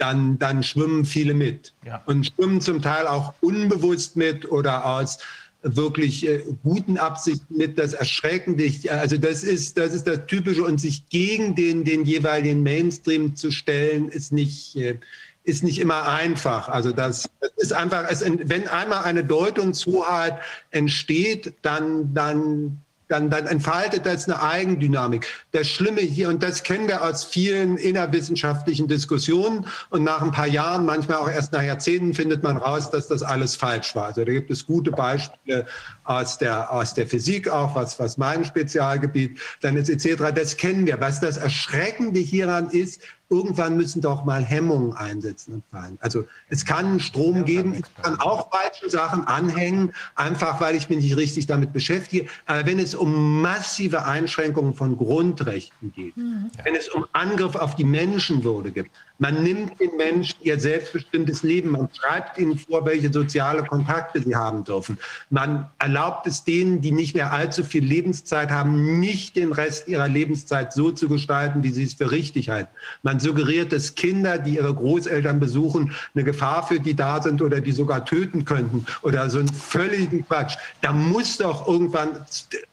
dann, 0.00 0.38
dann 0.38 0.62
schwimmen 0.62 1.04
viele 1.04 1.34
mit. 1.34 1.74
Ja. 1.84 2.02
Und 2.06 2.26
schwimmen 2.26 2.60
zum 2.60 2.82
Teil 2.82 3.06
auch 3.06 3.34
unbewusst 3.40 4.16
mit 4.16 4.50
oder 4.50 4.86
aus 4.86 5.18
wirklich 5.62 6.26
äh, 6.26 6.42
guten 6.62 6.96
Absichten 6.96 7.56
mit. 7.56 7.78
Das 7.78 7.92
Erschreckende, 7.92 8.72
also 8.90 9.18
das 9.18 9.44
ist, 9.44 9.76
das 9.76 9.92
ist 9.92 10.06
das 10.06 10.26
Typische. 10.26 10.64
Und 10.64 10.80
sich 10.80 11.08
gegen 11.08 11.54
den, 11.54 11.84
den 11.84 12.04
jeweiligen 12.04 12.62
Mainstream 12.62 13.36
zu 13.36 13.50
stellen, 13.50 14.08
ist 14.08 14.32
nicht, 14.32 14.76
äh, 14.76 14.98
ist 15.44 15.62
nicht 15.62 15.78
immer 15.78 16.08
einfach. 16.08 16.68
Also 16.68 16.92
das, 16.92 17.28
das 17.40 17.50
ist 17.56 17.72
einfach, 17.72 18.06
es, 18.08 18.24
wenn 18.24 18.68
einmal 18.68 19.04
eine 19.04 19.24
Deutungshoheit 19.24 20.38
entsteht, 20.70 21.52
dann, 21.62 22.14
dann 22.14 22.80
dann, 23.10 23.28
dann 23.28 23.46
entfaltet 23.46 24.06
das 24.06 24.28
eine 24.28 24.40
Eigendynamik. 24.40 25.26
Das 25.50 25.68
Schlimme 25.68 26.00
hier, 26.00 26.28
und 26.28 26.42
das 26.42 26.62
kennen 26.62 26.86
wir 26.86 27.02
aus 27.02 27.24
vielen 27.24 27.76
innerwissenschaftlichen 27.76 28.86
Diskussionen, 28.86 29.66
und 29.90 30.04
nach 30.04 30.22
ein 30.22 30.30
paar 30.30 30.46
Jahren, 30.46 30.86
manchmal 30.86 31.18
auch 31.18 31.28
erst 31.28 31.52
nach 31.52 31.62
Jahrzehnten, 31.62 32.14
findet 32.14 32.42
man 32.42 32.56
raus, 32.56 32.90
dass 32.90 33.08
das 33.08 33.22
alles 33.22 33.56
falsch 33.56 33.94
war. 33.96 34.06
Also 34.06 34.24
da 34.24 34.32
gibt 34.32 34.50
es 34.50 34.64
gute 34.64 34.92
Beispiele 34.92 35.66
aus 36.04 36.38
der, 36.38 36.72
aus 36.72 36.94
der 36.94 37.08
Physik 37.08 37.48
auch, 37.48 37.74
was, 37.74 37.98
was 37.98 38.16
mein 38.16 38.44
Spezialgebiet 38.44 39.40
dann 39.60 39.76
ist, 39.76 39.90
etc. 39.90 40.32
Das 40.34 40.56
kennen 40.56 40.86
wir. 40.86 41.00
Was 41.00 41.20
das 41.20 41.36
Erschreckende 41.36 42.20
hieran 42.20 42.70
ist, 42.70 43.02
irgendwann 43.30 43.76
müssen 43.76 44.02
doch 44.02 44.24
mal 44.24 44.44
Hemmungen 44.44 44.92
einsetzen 44.92 45.54
und 45.54 45.64
fallen. 45.70 45.96
Also 46.00 46.24
es 46.48 46.64
kann 46.64 46.98
Strom 46.98 47.44
geben, 47.44 47.74
ich 47.74 48.02
kann 48.02 48.18
auch 48.18 48.50
falsche 48.50 48.90
Sachen 48.90 49.24
anhängen, 49.26 49.92
einfach 50.16 50.60
weil 50.60 50.74
ich 50.74 50.88
mich 50.88 50.98
nicht 50.98 51.16
richtig 51.16 51.46
damit 51.46 51.72
beschäftige. 51.72 52.28
Aber 52.46 52.66
wenn 52.66 52.80
es 52.80 52.94
um 52.94 53.40
massive 53.40 54.04
Einschränkungen 54.04 54.74
von 54.74 54.96
Grundrechten 54.96 55.92
geht, 55.92 56.16
mhm. 56.16 56.50
wenn 56.64 56.74
es 56.74 56.88
um 56.88 57.06
Angriff 57.12 57.54
auf 57.54 57.76
die 57.76 57.84
Menschenwürde 57.84 58.72
gibt, 58.72 58.90
man 59.18 59.42
nimmt 59.42 59.78
den 59.78 59.96
Menschen 59.96 60.36
ihr 60.40 60.58
selbstbestimmtes 60.58 61.42
Leben, 61.42 61.70
man 61.70 61.88
schreibt 61.92 62.38
ihnen 62.38 62.58
vor, 62.58 62.86
welche 62.86 63.12
soziale 63.12 63.62
Kontakte 63.62 64.22
sie 64.22 64.34
haben 64.34 64.64
dürfen. 64.64 64.98
Man 65.28 65.68
erlaubt 65.78 66.26
es 66.26 66.42
denen, 66.42 66.80
die 66.80 66.90
nicht 66.90 67.14
mehr 67.14 67.30
allzu 67.30 67.62
viel 67.62 67.84
Lebenszeit 67.84 68.50
haben, 68.50 68.98
nicht 68.98 69.36
den 69.36 69.52
Rest 69.52 69.88
ihrer 69.88 70.08
Lebenszeit 70.08 70.72
so 70.72 70.90
zu 70.90 71.08
gestalten, 71.08 71.62
wie 71.62 71.70
sie 71.70 71.84
es 71.84 71.94
für 71.94 72.10
richtig 72.10 72.48
halten. 72.48 72.70
Man 73.02 73.19
suggeriert, 73.20 73.72
dass 73.72 73.94
Kinder, 73.94 74.38
die 74.38 74.56
ihre 74.56 74.74
Großeltern 74.74 75.38
besuchen, 75.38 75.92
eine 76.14 76.24
Gefahr 76.24 76.66
für 76.66 76.80
die 76.80 76.94
da 76.94 77.22
sind 77.22 77.42
oder 77.42 77.60
die 77.60 77.72
sogar 77.72 78.04
töten 78.04 78.44
könnten 78.44 78.86
oder 79.02 79.28
so 79.30 79.38
einen 79.38 79.48
völligen 79.48 80.26
Quatsch. 80.26 80.56
Da 80.80 80.92
muss 80.92 81.36
doch 81.36 81.66
irgendwann, 81.66 82.24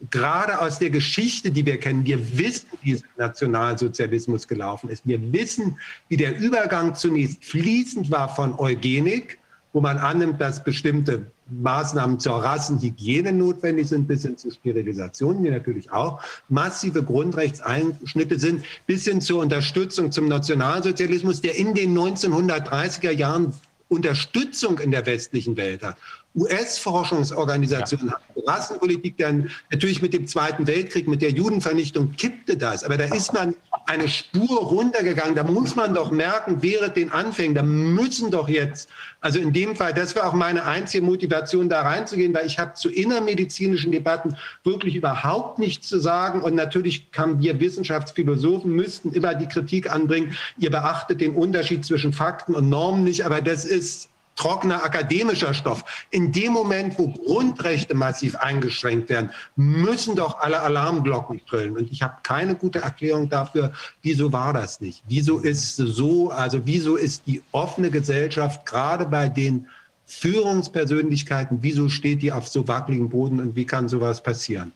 gerade 0.09 0.59
aus 0.59 0.79
der 0.79 0.89
Geschichte, 0.89 1.51
die 1.51 1.65
wir 1.65 1.79
kennen, 1.79 2.05
wir 2.05 2.37
wissen, 2.37 2.69
wie 2.81 2.93
es 2.93 3.03
Nationalsozialismus 3.17 4.47
gelaufen 4.47 4.89
ist. 4.89 5.05
Wir 5.05 5.19
wissen, 5.33 5.77
wie 6.09 6.17
der 6.17 6.37
Übergang 6.37 6.95
zunächst 6.95 7.43
fließend 7.43 8.09
war 8.11 8.33
von 8.33 8.57
Eugenik, 8.57 9.39
wo 9.73 9.81
man 9.81 9.97
annimmt, 9.97 10.41
dass 10.41 10.63
bestimmte 10.63 11.31
Maßnahmen 11.49 12.19
zur 12.19 12.43
Rassenhygiene 12.43 13.31
notwendig 13.31 13.87
sind, 13.87 14.07
bis 14.07 14.23
hin 14.23 14.37
zur 14.37 14.51
Sterilisation, 14.51 15.43
die 15.43 15.49
natürlich 15.49 15.91
auch 15.91 16.21
massive 16.49 17.03
Grundrechtseinschnitte 17.03 18.39
sind, 18.39 18.63
bis 18.85 19.05
hin 19.05 19.21
zur 19.21 19.41
Unterstützung 19.41 20.11
zum 20.11 20.27
Nationalsozialismus, 20.27 21.41
der 21.41 21.55
in 21.55 21.73
den 21.73 21.97
1930er 21.97 23.11
Jahren 23.11 23.53
Unterstützung 23.89 24.79
in 24.79 24.91
der 24.91 25.05
westlichen 25.05 25.55
Welt 25.55 25.83
hat. 25.83 25.97
US-Forschungsorganisationen 26.37 28.09
ja. 28.09 28.13
haben 28.13 28.27
Rassenpolitik, 28.47 29.17
dann 29.17 29.51
natürlich 29.71 30.01
mit 30.01 30.13
dem 30.13 30.27
Zweiten 30.27 30.67
Weltkrieg, 30.67 31.07
mit 31.07 31.21
der 31.21 31.31
Judenvernichtung 31.31 32.13
kippte 32.13 32.55
das. 32.55 32.83
Aber 32.83 32.97
da 32.97 33.05
ist 33.05 33.33
man 33.33 33.55
eine 33.87 34.07
Spur 34.07 34.59
runtergegangen. 34.59 35.35
Da 35.35 35.43
muss 35.43 35.75
man 35.75 35.93
doch 35.93 36.11
merken, 36.11 36.57
während 36.61 36.95
den 36.95 37.11
Anfängen, 37.11 37.55
da 37.55 37.63
müssen 37.63 38.31
doch 38.31 38.49
jetzt, 38.49 38.89
also 39.21 39.39
in 39.39 39.53
dem 39.53 39.75
Fall, 39.75 39.93
das 39.93 40.15
war 40.15 40.27
auch 40.27 40.33
meine 40.33 40.65
einzige 40.65 41.03
Motivation, 41.03 41.69
da 41.69 41.81
reinzugehen, 41.81 42.33
weil 42.33 42.45
ich 42.45 42.59
habe 42.59 42.73
zu 42.73 42.89
innermedizinischen 42.89 43.91
Debatten 43.91 44.35
wirklich 44.63 44.95
überhaupt 44.95 45.59
nichts 45.59 45.87
zu 45.87 45.99
sagen. 45.99 46.41
Und 46.41 46.55
natürlich 46.55 47.09
haben 47.17 47.39
wir 47.41 47.59
Wissenschaftsphilosophen, 47.59 48.71
müssten 48.71 49.11
immer 49.13 49.35
die 49.35 49.47
Kritik 49.47 49.91
anbringen, 49.91 50.35
ihr 50.57 50.69
beachtet 50.69 51.21
den 51.21 51.33
Unterschied 51.33 51.85
zwischen 51.85 52.13
Fakten 52.13 52.55
und 52.55 52.69
Normen 52.69 53.03
nicht, 53.03 53.25
aber 53.25 53.41
das 53.41 53.65
ist 53.65 54.09
trockener 54.37 54.83
akademischer 54.83 55.53
Stoff. 55.53 55.83
In 56.11 56.31
dem 56.31 56.53
Moment, 56.53 56.97
wo 56.97 57.09
Grundrechte 57.09 57.93
massiv 57.93 58.35
eingeschränkt 58.35 59.09
werden, 59.09 59.31
müssen 59.57 60.15
doch 60.15 60.39
alle 60.39 60.61
Alarmglocken 60.61 61.41
trillen. 61.45 61.75
Und 61.75 61.91
ich 61.91 62.01
habe 62.01 62.15
keine 62.23 62.55
gute 62.55 62.79
Erklärung 62.79 63.27
dafür, 63.27 63.73
wieso 64.01 64.31
war 64.31 64.53
das 64.53 64.79
nicht? 64.79 65.03
Wieso 65.07 65.39
ist 65.39 65.75
so, 65.75 66.29
also 66.31 66.61
wieso 66.65 66.95
ist 66.95 67.23
die 67.27 67.43
offene 67.51 67.89
Gesellschaft 67.89 68.65
gerade 68.65 69.05
bei 69.05 69.27
den 69.27 69.67
Führungspersönlichkeiten, 70.05 71.59
wieso 71.61 71.89
steht 71.89 72.21
die 72.21 72.31
auf 72.31 72.47
so 72.47 72.65
wackeligen 72.67 73.09
Boden 73.09 73.41
und 73.41 73.55
wie 73.57 73.65
kann 73.65 73.89
sowas 73.89 74.23
passieren? 74.23 74.71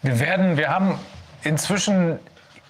Wir 0.00 0.18
werden, 0.18 0.56
wir 0.56 0.68
haben 0.68 0.98
inzwischen 1.44 2.18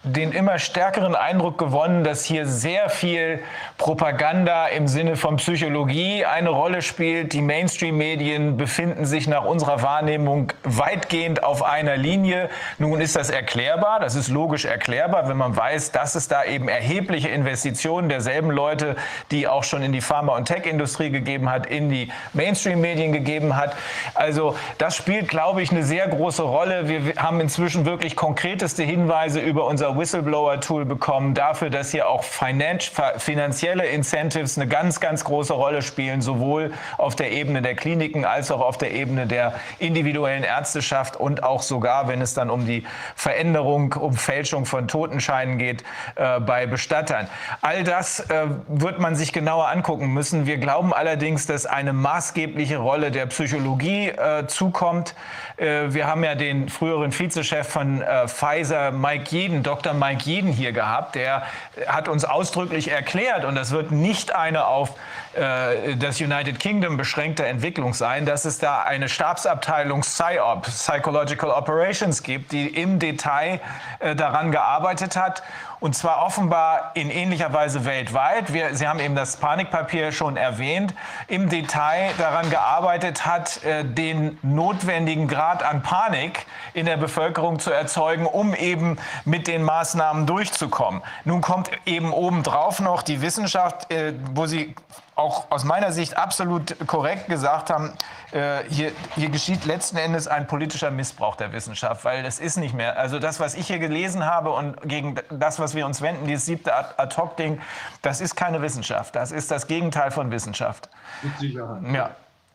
den 0.05 0.32
immer 0.32 0.58
stärkeren 0.58 1.14
Eindruck 1.14 1.58
gewonnen, 1.58 2.02
dass 2.02 2.24
hier 2.24 2.44
sehr 2.44 2.90
viel 2.90 3.40
Propaganda 3.78 4.66
im 4.66 4.89
Sinne 4.89 5.14
von 5.14 5.36
Psychologie 5.36 6.24
eine 6.24 6.48
Rolle 6.48 6.82
spielt. 6.82 7.32
Die 7.32 7.40
Mainstream-Medien 7.40 8.56
befinden 8.56 9.05
sich 9.05 9.28
nach 9.28 9.44
unserer 9.44 9.82
Wahrnehmung 9.82 10.52
weitgehend 10.64 11.44
auf 11.44 11.62
einer 11.62 11.97
Linie. 11.97 12.50
Nun 12.78 13.00
ist 13.00 13.14
das 13.14 13.31
erklärbar, 13.31 14.00
das 14.00 14.16
ist 14.16 14.28
logisch 14.28 14.64
erklärbar, 14.64 15.28
wenn 15.28 15.36
man 15.36 15.56
weiß, 15.56 15.92
dass 15.92 16.16
es 16.16 16.26
da 16.26 16.44
eben 16.44 16.68
erhebliche 16.68 17.28
Investitionen 17.28 18.08
derselben 18.08 18.50
Leute, 18.50 18.97
die 19.31 19.47
auch 19.47 19.62
schon 19.62 19.82
in 19.84 19.92
die 19.92 20.00
Pharma- 20.00 20.36
und 20.36 20.47
Tech-Industrie 20.47 21.10
gegeben 21.10 21.48
hat, 21.48 21.66
in 21.66 21.90
die 21.90 22.10
Mainstream-Medien 22.32 23.12
gegeben 23.12 23.56
hat. 23.56 23.76
Also 24.14 24.56
das 24.78 24.97
spielt, 24.97 25.28
glaube 25.28 25.62
ich, 25.62 25.70
eine 25.70 25.84
sehr 25.84 26.08
große 26.08 26.42
Rolle. 26.42 26.89
Wir 26.89 27.14
haben 27.22 27.40
inzwischen 27.40 27.86
wirklich 27.86 28.16
konkreteste 28.16 28.82
Hinweise 28.82 29.39
über 29.39 29.66
unser 29.66 29.92
Whistleblower-Tool 29.97 30.85
bekommen, 30.85 31.35
dafür, 31.35 31.71
dass 31.71 31.91
hier 31.91 32.09
auch 32.09 32.25
finanzielle 32.25 33.87
Incentives 33.87 34.57
eine 34.57 34.69
ganz, 34.69 35.01
ganz 35.01 35.25
große 35.25 35.53
Rolle 35.53 35.83
spielen, 35.83 36.23
sowohl 36.23 36.73
auf 36.99 37.17
der 37.17 37.33
Ebene 37.33 37.62
der 37.62 37.75
Kliniken 37.75 38.25
als 38.25 38.51
auch 38.51 38.61
auf 38.61 38.79
der 38.79 38.93
Ebene 38.93 39.27
der 39.27 39.55
individuellen 39.79 40.45
Ärzteschaft 40.45 41.17
und 41.17 41.43
auch 41.43 41.62
sogar, 41.62 42.09
wenn 42.09 42.21
es 42.21 42.35
dann 42.35 42.51
um 42.51 42.67
die 42.67 42.85
Veränderung, 43.17 43.93
um 43.95 44.15
Fälschung 44.15 44.67
von 44.67 44.89
Totenscheinen 44.89 45.59
geht, 45.59 45.83
äh, 46.17 46.41
bei 46.41 46.67
Bestattern. 46.67 47.29
All 47.61 47.85
das 47.85 48.21
äh, 48.21 48.47
wird 48.69 48.99
man 48.99 49.17
sich 49.17 49.33
genauer 49.33 49.69
angucken 49.69 50.09
müssen. 50.09 50.47
Wir 50.47 50.59
glauben 50.59 50.93
allerdings, 50.93 51.47
dass 51.47 51.67
eine 51.67 51.93
maßgebliche 51.93 52.79
Rolle 52.79 53.11
der 53.11 53.27
Psychologie 53.27 54.09
äh, 54.09 54.47
zukommt. 54.47 55.15
Äh, 55.57 55.93
wir 55.95 56.07
haben 56.07 56.23
ja 56.25 56.35
den 56.35 56.69
früheren 56.69 57.12
Vizechef 57.19 57.69
von 57.69 58.03
äh, 58.03 58.29
Pfizer, 58.29 58.91
Mike 58.93 59.25
Jeden, 59.31 59.62
Dr. 59.62 59.82
Mike 59.93 60.23
Jeden 60.25 60.52
hier 60.52 60.73
gehabt. 60.73 61.15
Der 61.15 61.43
hat 61.86 62.09
uns 62.09 62.25
ausdrücklich 62.25 62.89
erklärt, 62.91 63.44
und 63.44 63.55
das 63.55 63.70
wird 63.70 63.91
nicht 63.91 64.35
eine 64.35 64.67
auf 64.67 64.94
äh, 65.35 65.97
das 65.97 66.20
United 66.20 66.59
Kingdom 66.59 66.97
beschränkte 66.97 67.47
Entwicklung 67.47 67.94
sein, 67.94 68.27
dass 68.27 68.44
es 68.44 68.59
da 68.59 68.83
eine 68.83 69.09
Stabsabteilung 69.09 70.02
PsyOp, 70.02 70.62
Psychological 70.62 71.51
Operations 71.51 72.23
gibt, 72.23 72.52
die 72.52 72.69
im 72.69 72.99
Detail 72.99 73.61
äh, 73.99 74.15
daran 74.15 74.52
gearbeitet 74.52 75.17
hat 75.17 75.43
und 75.83 75.97
zwar 75.97 76.25
offenbar 76.25 76.93
in 76.94 77.11
ähnlicher 77.11 77.52
Weise 77.52 77.85
weltweit. 77.85 78.52
Wir, 78.52 78.77
Sie 78.77 78.86
haben 78.86 79.01
eben 79.01 79.17
das 79.17 79.36
Panikpapier 79.36 80.12
schon 80.12 80.36
erwähnt, 80.36 80.94
im 81.27 81.49
Detail 81.49 82.12
daran 82.19 82.51
gearbeitet 82.51 83.27
hat, 83.27 83.65
äh, 83.65 83.85
den 83.85 84.39
notwendigen 84.43 85.27
Grad 85.27 85.65
an 85.65 85.83
Panik 85.83 86.47
in 86.73 86.86
der 86.86 86.97
Bevölkerung 86.99 87.59
zu 87.59 87.73
erzeugen, 87.73 88.27
um 88.27 88.55
eben 88.55 88.97
mit 89.25 89.49
den 89.49 89.65
Maßnahmen 89.65 90.25
durchzukommen. 90.25 91.02
Nun 91.25 91.41
kommt 91.41 91.70
eben 91.85 92.12
obendrauf 92.12 92.78
noch 92.78 93.02
die 93.02 93.20
Wissenschaft, 93.20 93.93
äh, 93.93 94.15
wo 94.35 94.47
Sie 94.47 94.77
auch 95.15 95.50
aus 95.50 95.65
meiner 95.65 95.92
Sicht 95.92 96.16
absolut 96.16 96.76
korrekt 96.86 97.28
gesagt 97.28 97.70
haben, 97.70 97.92
äh, 98.32 98.65
hier, 98.68 98.92
hier 99.15 99.28
geschieht 99.28 99.65
letzten 99.66 99.99
Endes 99.99 100.26
ein 100.26 100.47
politischer 100.47 100.91
Missbrauch 100.91 101.36
der 101.36 101.52
Wissenschaft, 101.52 102.05
weil 102.05 102.23
das 102.23 102.39
ist 102.39 102.57
nicht 102.57 102.74
mehr, 102.74 102.99
also 102.99 103.18
das, 103.18 103.39
was 103.39 103.55
ich 103.55 103.66
hier 103.66 103.78
gelesen 103.78 104.24
habe 104.24 104.50
und 104.50 104.81
gegen 104.82 105.16
das, 105.31 105.58
was 105.58 105.74
wir 105.74 105.84
uns 105.84 106.00
wenden, 106.00 106.26
dieses 106.26 106.47
siebte 106.47 106.74
Ad-Hoc-Ding, 106.99 107.60
das 108.00 108.20
ist 108.20 108.36
keine 108.36 108.62
Wissenschaft, 108.62 109.15
das 109.15 109.32
ist 109.32 109.50
das 109.50 109.66
Gegenteil 109.66 110.10
von 110.10 110.31
Wissenschaft. 110.31 110.89
Mit 111.23 111.39
Sicherheit. 111.39 111.82
Ja. 111.92 112.10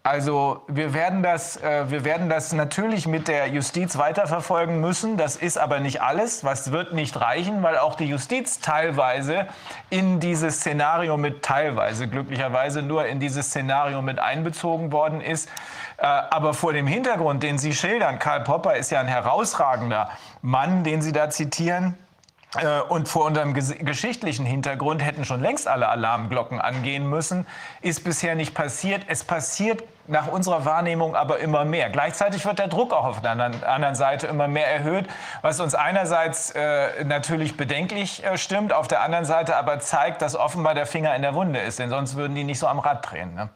Also 0.07 0.61
wir 0.69 0.93
werden, 0.93 1.21
das, 1.21 1.57
äh, 1.57 1.91
wir 1.91 2.05
werden 2.05 2.29
das 2.29 2.53
natürlich 2.53 3.07
mit 3.07 3.27
der 3.27 3.49
Justiz 3.49 3.97
weiterverfolgen 3.97 4.79
müssen. 4.79 5.17
Das 5.17 5.35
ist 5.35 5.57
aber 5.57 5.81
nicht 5.81 6.01
alles. 6.01 6.45
Was 6.45 6.71
wird 6.71 6.93
nicht 6.93 7.19
reichen, 7.19 7.61
weil 7.61 7.77
auch 7.77 7.95
die 7.95 8.05
Justiz 8.05 8.61
teilweise 8.61 9.47
in 9.89 10.21
dieses 10.21 10.61
Szenario 10.61 11.17
mit 11.17 11.43
teilweise 11.43 12.07
glücklicherweise 12.07 12.83
nur 12.83 13.05
in 13.05 13.19
dieses 13.19 13.47
Szenario 13.47 14.01
mit 14.01 14.17
einbezogen 14.17 14.93
worden 14.93 15.19
ist. 15.19 15.49
Äh, 15.97 16.05
aber 16.05 16.53
vor 16.53 16.71
dem 16.71 16.87
Hintergrund, 16.87 17.43
den 17.43 17.57
Sie 17.57 17.73
schildern, 17.73 18.17
Karl 18.17 18.45
Popper 18.45 18.77
ist 18.77 18.91
ja 18.91 19.01
ein 19.01 19.09
herausragender 19.09 20.09
Mann, 20.41 20.85
den 20.85 21.01
Sie 21.01 21.11
da 21.11 21.29
zitieren. 21.29 21.97
Äh, 22.55 22.81
und 22.81 23.09
vor 23.09 23.25
unserem 23.25 23.53
geschichtlichen 23.53 24.45
Hintergrund 24.45 25.03
hätten 25.03 25.25
schon 25.25 25.41
längst 25.41 25.67
alle 25.67 25.89
Alarmglocken 25.89 26.61
angehen 26.61 27.09
müssen. 27.09 27.45
Ist 27.81 28.03
bisher 28.03 28.35
nicht 28.35 28.53
passiert. 28.53 29.03
Es 29.07 29.23
passiert 29.23 29.83
nach 30.07 30.27
unserer 30.27 30.63
Wahrnehmung 30.63 31.15
aber 31.15 31.39
immer 31.39 31.65
mehr. 31.65 31.89
Gleichzeitig 31.89 32.45
wird 32.45 32.59
der 32.59 32.69
Druck 32.69 32.93
auch 32.93 33.03
auf 33.03 33.21
der 33.21 33.31
anderen 33.31 33.95
Seite 33.95 34.27
immer 34.27 34.47
mehr 34.47 34.71
erhöht, 34.71 35.05
was 35.41 35.59
uns 35.59 35.75
einerseits 35.75 36.51
äh, 36.51 37.03
natürlich 37.03 37.57
bedenklich 37.57 38.23
äh, 38.23 38.37
stimmt, 38.37 38.71
auf 38.71 38.87
der 38.87 39.01
anderen 39.01 39.25
Seite 39.25 39.57
aber 39.57 39.79
zeigt, 39.81 40.21
dass 40.21 40.37
offenbar 40.37 40.75
der 40.75 40.85
Finger 40.85 41.13
in 41.15 41.23
der 41.23 41.33
Wunde 41.33 41.59
ist, 41.59 41.79
denn 41.79 41.89
sonst 41.89 42.15
würden 42.15 42.35
die 42.35 42.45
nicht 42.45 42.59
so 42.59 42.67
am 42.67 42.79
Rad 42.79 43.11
drehen. 43.11 43.35
Ne? 43.35 43.49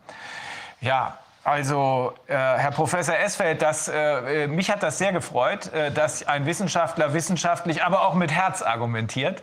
Ja, 0.82 1.18
also, 1.44 2.14
äh, 2.28 2.34
Herr 2.36 2.72
Professor 2.72 3.16
Esfeld, 3.16 3.62
das, 3.62 3.88
äh, 3.88 4.48
mich 4.48 4.70
hat 4.70 4.84
das 4.84 5.00
sehr 5.00 5.12
gefreut, 5.12 5.74
äh, 5.74 5.92
dass 5.92 6.28
ein 6.28 6.46
Wissenschaftler 6.46 7.14
wissenschaftlich, 7.14 7.84
aber 7.84 8.08
auch 8.08 8.14
mit 8.14 8.32
Herz 8.32 8.62
argumentiert. 8.62 9.42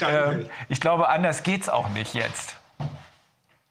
Ähm, 0.00 0.46
ich 0.68 0.80
glaube, 0.80 1.08
anders 1.08 1.42
geht 1.42 1.62
es 1.62 1.68
auch 1.68 1.90
nicht 1.90 2.14
jetzt. 2.14 2.56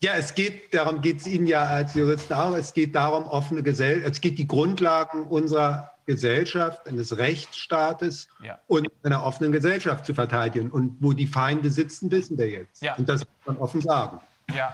Ja, 0.04 0.14
es 0.16 0.36
geht, 0.36 0.74
darum 0.74 1.02
geht 1.02 1.22
es 1.22 1.28
Ihnen 1.28 1.48
ja 1.48 1.64
als 1.64 1.96
Juristen 1.96 2.34
auch, 2.34 2.56
es 2.56 2.74
geht 2.74 2.94
darum, 2.94 3.26
offene 3.26 3.64
Gesellschaft, 3.64 4.12
es 4.12 4.22
geht 4.22 4.38
die 4.38 4.48
Grundlagen 4.48 5.24
unserer 5.24 5.94
Gesellschaft, 6.06 6.86
eines 6.86 7.18
Rechtsstaates 7.18 8.28
ja. 8.44 8.60
und 8.68 8.90
einer 9.04 9.24
offenen 9.26 9.52
Gesellschaft 9.52 10.06
zu 10.06 10.14
verteidigen. 10.14 10.70
Und 10.70 10.98
wo 11.00 11.14
die 11.14 11.28
Feinde 11.28 11.72
sitzen, 11.72 12.12
wissen 12.12 12.38
wir 12.38 12.50
jetzt. 12.50 12.84
Ja. 12.84 12.96
Und 12.96 13.08
das 13.08 13.22
muss 13.22 13.46
man 13.46 13.58
offen 13.58 13.82
sagen. 13.82 14.20
Ja. 14.54 14.74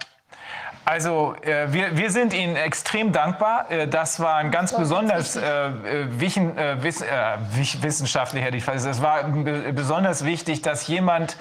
Also 0.85 1.35
äh, 1.41 1.71
wir, 1.71 1.97
wir 1.97 2.09
sind 2.11 2.33
Ihnen 2.33 2.55
extrem 2.55 3.11
dankbar. 3.11 3.69
Äh, 3.69 3.87
das 3.87 4.19
war 4.19 4.35
ein 4.35 4.51
ganz 4.51 4.75
besonders 4.75 5.35
äh, 5.35 5.41
äh 5.41 6.19
wichen, 6.19 6.57
äh, 6.57 6.81
wiss, 6.81 7.01
äh, 7.01 7.37
wissenschaftlich, 7.81 8.43
hätte 8.43 8.57
ich 8.57 8.63
fast 8.63 8.87
Es 8.87 9.01
war 9.01 9.23
besonders 9.23 10.25
wichtig, 10.25 10.61
dass 10.61 10.87
jemand 10.87 11.37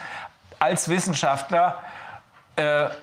als 0.58 0.88
Wissenschaftler 0.88 1.82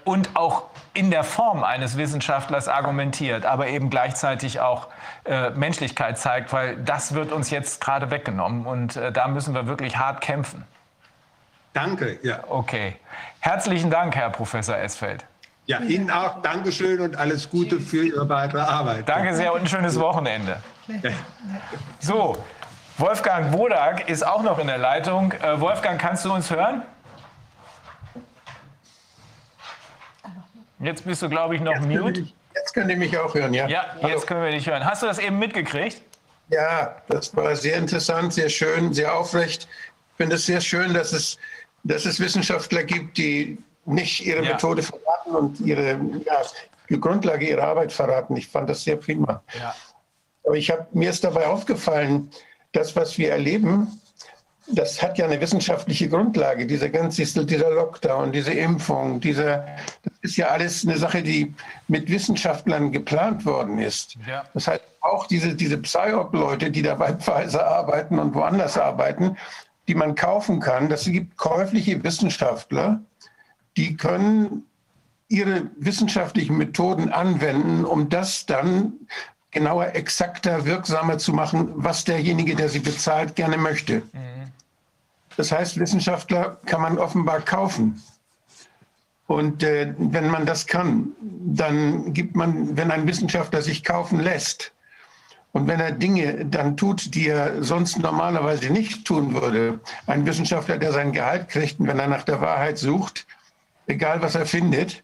und 0.03 0.35
auch 0.35 0.63
in 0.93 1.11
der 1.11 1.23
Form 1.23 1.63
eines 1.63 1.95
Wissenschaftlers 1.95 2.67
argumentiert, 2.67 3.45
aber 3.45 3.67
eben 3.67 3.89
gleichzeitig 3.89 4.59
auch 4.59 4.89
Menschlichkeit 5.55 6.19
zeigt, 6.19 6.51
weil 6.51 6.75
das 6.75 7.13
wird 7.13 7.31
uns 7.31 7.51
jetzt 7.51 7.79
gerade 7.79 8.11
weggenommen 8.11 8.65
und 8.65 8.99
da 9.13 9.29
müssen 9.29 9.55
wir 9.55 9.65
wirklich 9.65 9.95
hart 9.97 10.19
kämpfen. 10.19 10.65
Danke, 11.71 12.19
ja. 12.21 12.43
Okay. 12.49 12.97
Herzlichen 13.39 13.89
Dank, 13.89 14.15
Herr 14.17 14.29
Professor 14.29 14.75
Esfeld. 14.75 15.25
Ja, 15.67 15.79
Ihnen 15.79 16.11
auch 16.11 16.41
Dankeschön 16.41 16.99
und 16.99 17.15
alles 17.15 17.49
Gute 17.49 17.79
für 17.79 18.05
Ihre 18.05 18.29
weitere 18.29 18.61
Arbeit. 18.61 19.09
Danke 19.09 19.35
sehr 19.35 19.53
und 19.53 19.61
ein 19.61 19.67
schönes 19.67 19.99
Wochenende. 19.99 20.61
So, 21.99 22.37
Wolfgang 22.97 23.51
Wodak 23.51 24.07
ist 24.07 24.25
auch 24.25 24.43
noch 24.43 24.59
in 24.59 24.67
der 24.67 24.77
Leitung. 24.77 25.31
Äh, 25.31 25.59
Wolfgang, 25.59 25.99
kannst 25.99 26.23
du 26.23 26.33
uns 26.33 26.51
hören? 26.51 26.83
Jetzt 30.79 31.03
bist 31.05 31.21
du, 31.21 31.29
glaube 31.29 31.55
ich, 31.55 31.61
noch 31.61 31.73
jetzt 31.73 31.87
mute. 31.87 32.21
Ich, 32.21 32.35
jetzt 32.53 32.73
könnt 32.73 32.91
ihr 32.91 32.97
mich 32.97 33.17
auch 33.17 33.33
hören, 33.33 33.53
ja? 33.53 33.67
Ja, 33.67 33.85
jetzt 33.95 34.03
Hallo. 34.03 34.19
können 34.21 34.43
wir 34.43 34.51
dich 34.51 34.67
hören. 34.67 34.85
Hast 34.85 35.01
du 35.01 35.07
das 35.07 35.17
eben 35.17 35.39
mitgekriegt? 35.39 36.01
Ja, 36.49 36.95
das 37.07 37.35
war 37.35 37.55
sehr 37.55 37.77
interessant, 37.77 38.33
sehr 38.33 38.49
schön, 38.49 38.93
sehr 38.93 39.13
aufrecht. 39.15 39.67
Ich 40.11 40.17
finde 40.17 40.35
es 40.35 40.45
sehr 40.45 40.61
schön, 40.61 40.93
dass 40.93 41.11
es, 41.11 41.37
dass 41.83 42.05
es 42.05 42.19
Wissenschaftler 42.19 42.83
gibt, 42.83 43.17
die 43.17 43.57
nicht 43.85 44.25
ihre 44.25 44.43
ja. 44.43 44.53
Methode 44.53 44.83
verraten 44.83 45.31
und 45.35 45.59
ihre 45.61 45.99
ja, 46.25 46.41
die 46.89 46.99
Grundlage 46.99 47.47
ihrer 47.47 47.63
Arbeit 47.63 47.91
verraten. 47.91 48.35
Ich 48.37 48.47
fand 48.47 48.69
das 48.69 48.83
sehr 48.83 48.97
prima. 48.97 49.43
Ja. 49.59 49.75
Aber 50.43 50.55
ich 50.55 50.69
hab, 50.69 50.93
mir 50.93 51.09
ist 51.09 51.23
dabei 51.23 51.47
aufgefallen, 51.47 52.29
das, 52.71 52.95
was 52.95 53.17
wir 53.17 53.31
erleben, 53.31 53.99
das 54.67 55.01
hat 55.01 55.17
ja 55.17 55.25
eine 55.25 55.39
wissenschaftliche 55.39 56.09
Grundlage. 56.09 56.65
Dieser 56.65 56.89
ganze 56.89 57.23
dieser 57.45 57.69
Lockdown, 57.69 58.31
diese 58.31 58.51
Impfung, 58.51 59.19
dieser, 59.19 59.65
das 60.03 60.13
ist 60.21 60.37
ja 60.37 60.47
alles 60.47 60.85
eine 60.85 60.97
Sache, 60.97 61.21
die 61.21 61.53
mit 61.87 62.09
Wissenschaftlern 62.09 62.91
geplant 62.91 63.45
worden 63.45 63.77
ist. 63.79 64.15
Ja. 64.27 64.43
Das 64.53 64.67
heißt, 64.67 64.83
auch 65.01 65.27
diese, 65.27 65.55
diese 65.55 65.77
Psyop-Leute, 65.77 66.71
die 66.71 66.81
da 66.81 66.95
bei 66.95 67.13
Pfizer 67.13 67.65
arbeiten 67.65 68.17
und 68.17 68.33
woanders 68.33 68.77
arbeiten, 68.77 69.37
die 69.87 69.93
man 69.93 70.15
kaufen 70.15 70.59
kann, 70.59 70.89
das 70.89 71.05
gibt 71.05 71.37
käufliche 71.37 72.03
Wissenschaftler, 72.03 73.01
die 73.77 73.97
können 73.97 74.63
ihre 75.27 75.69
wissenschaftlichen 75.77 76.57
Methoden 76.57 77.09
anwenden, 77.09 77.83
um 77.83 78.09
das 78.09 78.45
dann 78.45 78.93
genauer, 79.51 79.95
exakter, 79.95 80.65
wirksamer 80.65 81.17
zu 81.17 81.33
machen, 81.33 81.71
was 81.75 82.03
derjenige, 82.03 82.55
der 82.55 82.69
sie 82.69 82.79
bezahlt, 82.79 83.35
gerne 83.35 83.57
möchte. 83.57 84.03
Mhm. 84.11 84.51
Das 85.37 85.51
heißt, 85.51 85.79
Wissenschaftler 85.79 86.59
kann 86.65 86.81
man 86.81 86.97
offenbar 86.97 87.41
kaufen. 87.41 88.01
Und 89.27 89.63
äh, 89.63 89.93
wenn 89.97 90.29
man 90.29 90.45
das 90.45 90.67
kann, 90.67 91.13
dann 91.19 92.13
gibt 92.13 92.35
man, 92.35 92.77
wenn 92.77 92.91
ein 92.91 93.07
Wissenschaftler 93.07 93.61
sich 93.61 93.83
kaufen 93.83 94.19
lässt 94.19 94.71
und 95.51 95.67
wenn 95.67 95.79
er 95.79 95.93
Dinge 95.93 96.45
dann 96.45 96.77
tut, 96.77 97.15
die 97.15 97.29
er 97.29 97.63
sonst 97.63 97.97
normalerweise 97.97 98.71
nicht 98.71 99.05
tun 99.05 99.33
würde, 99.33 99.79
ein 100.05 100.25
Wissenschaftler, 100.25 100.77
der 100.77 100.91
sein 100.91 101.11
Gehalt 101.11 101.49
kriegt 101.49 101.79
und 101.79 101.87
wenn 101.87 101.97
er 101.97 102.07
nach 102.07 102.23
der 102.23 102.41
Wahrheit 102.41 102.77
sucht, 102.77 103.25
egal 103.87 104.21
was 104.21 104.35
er 104.35 104.45
findet, 104.45 105.03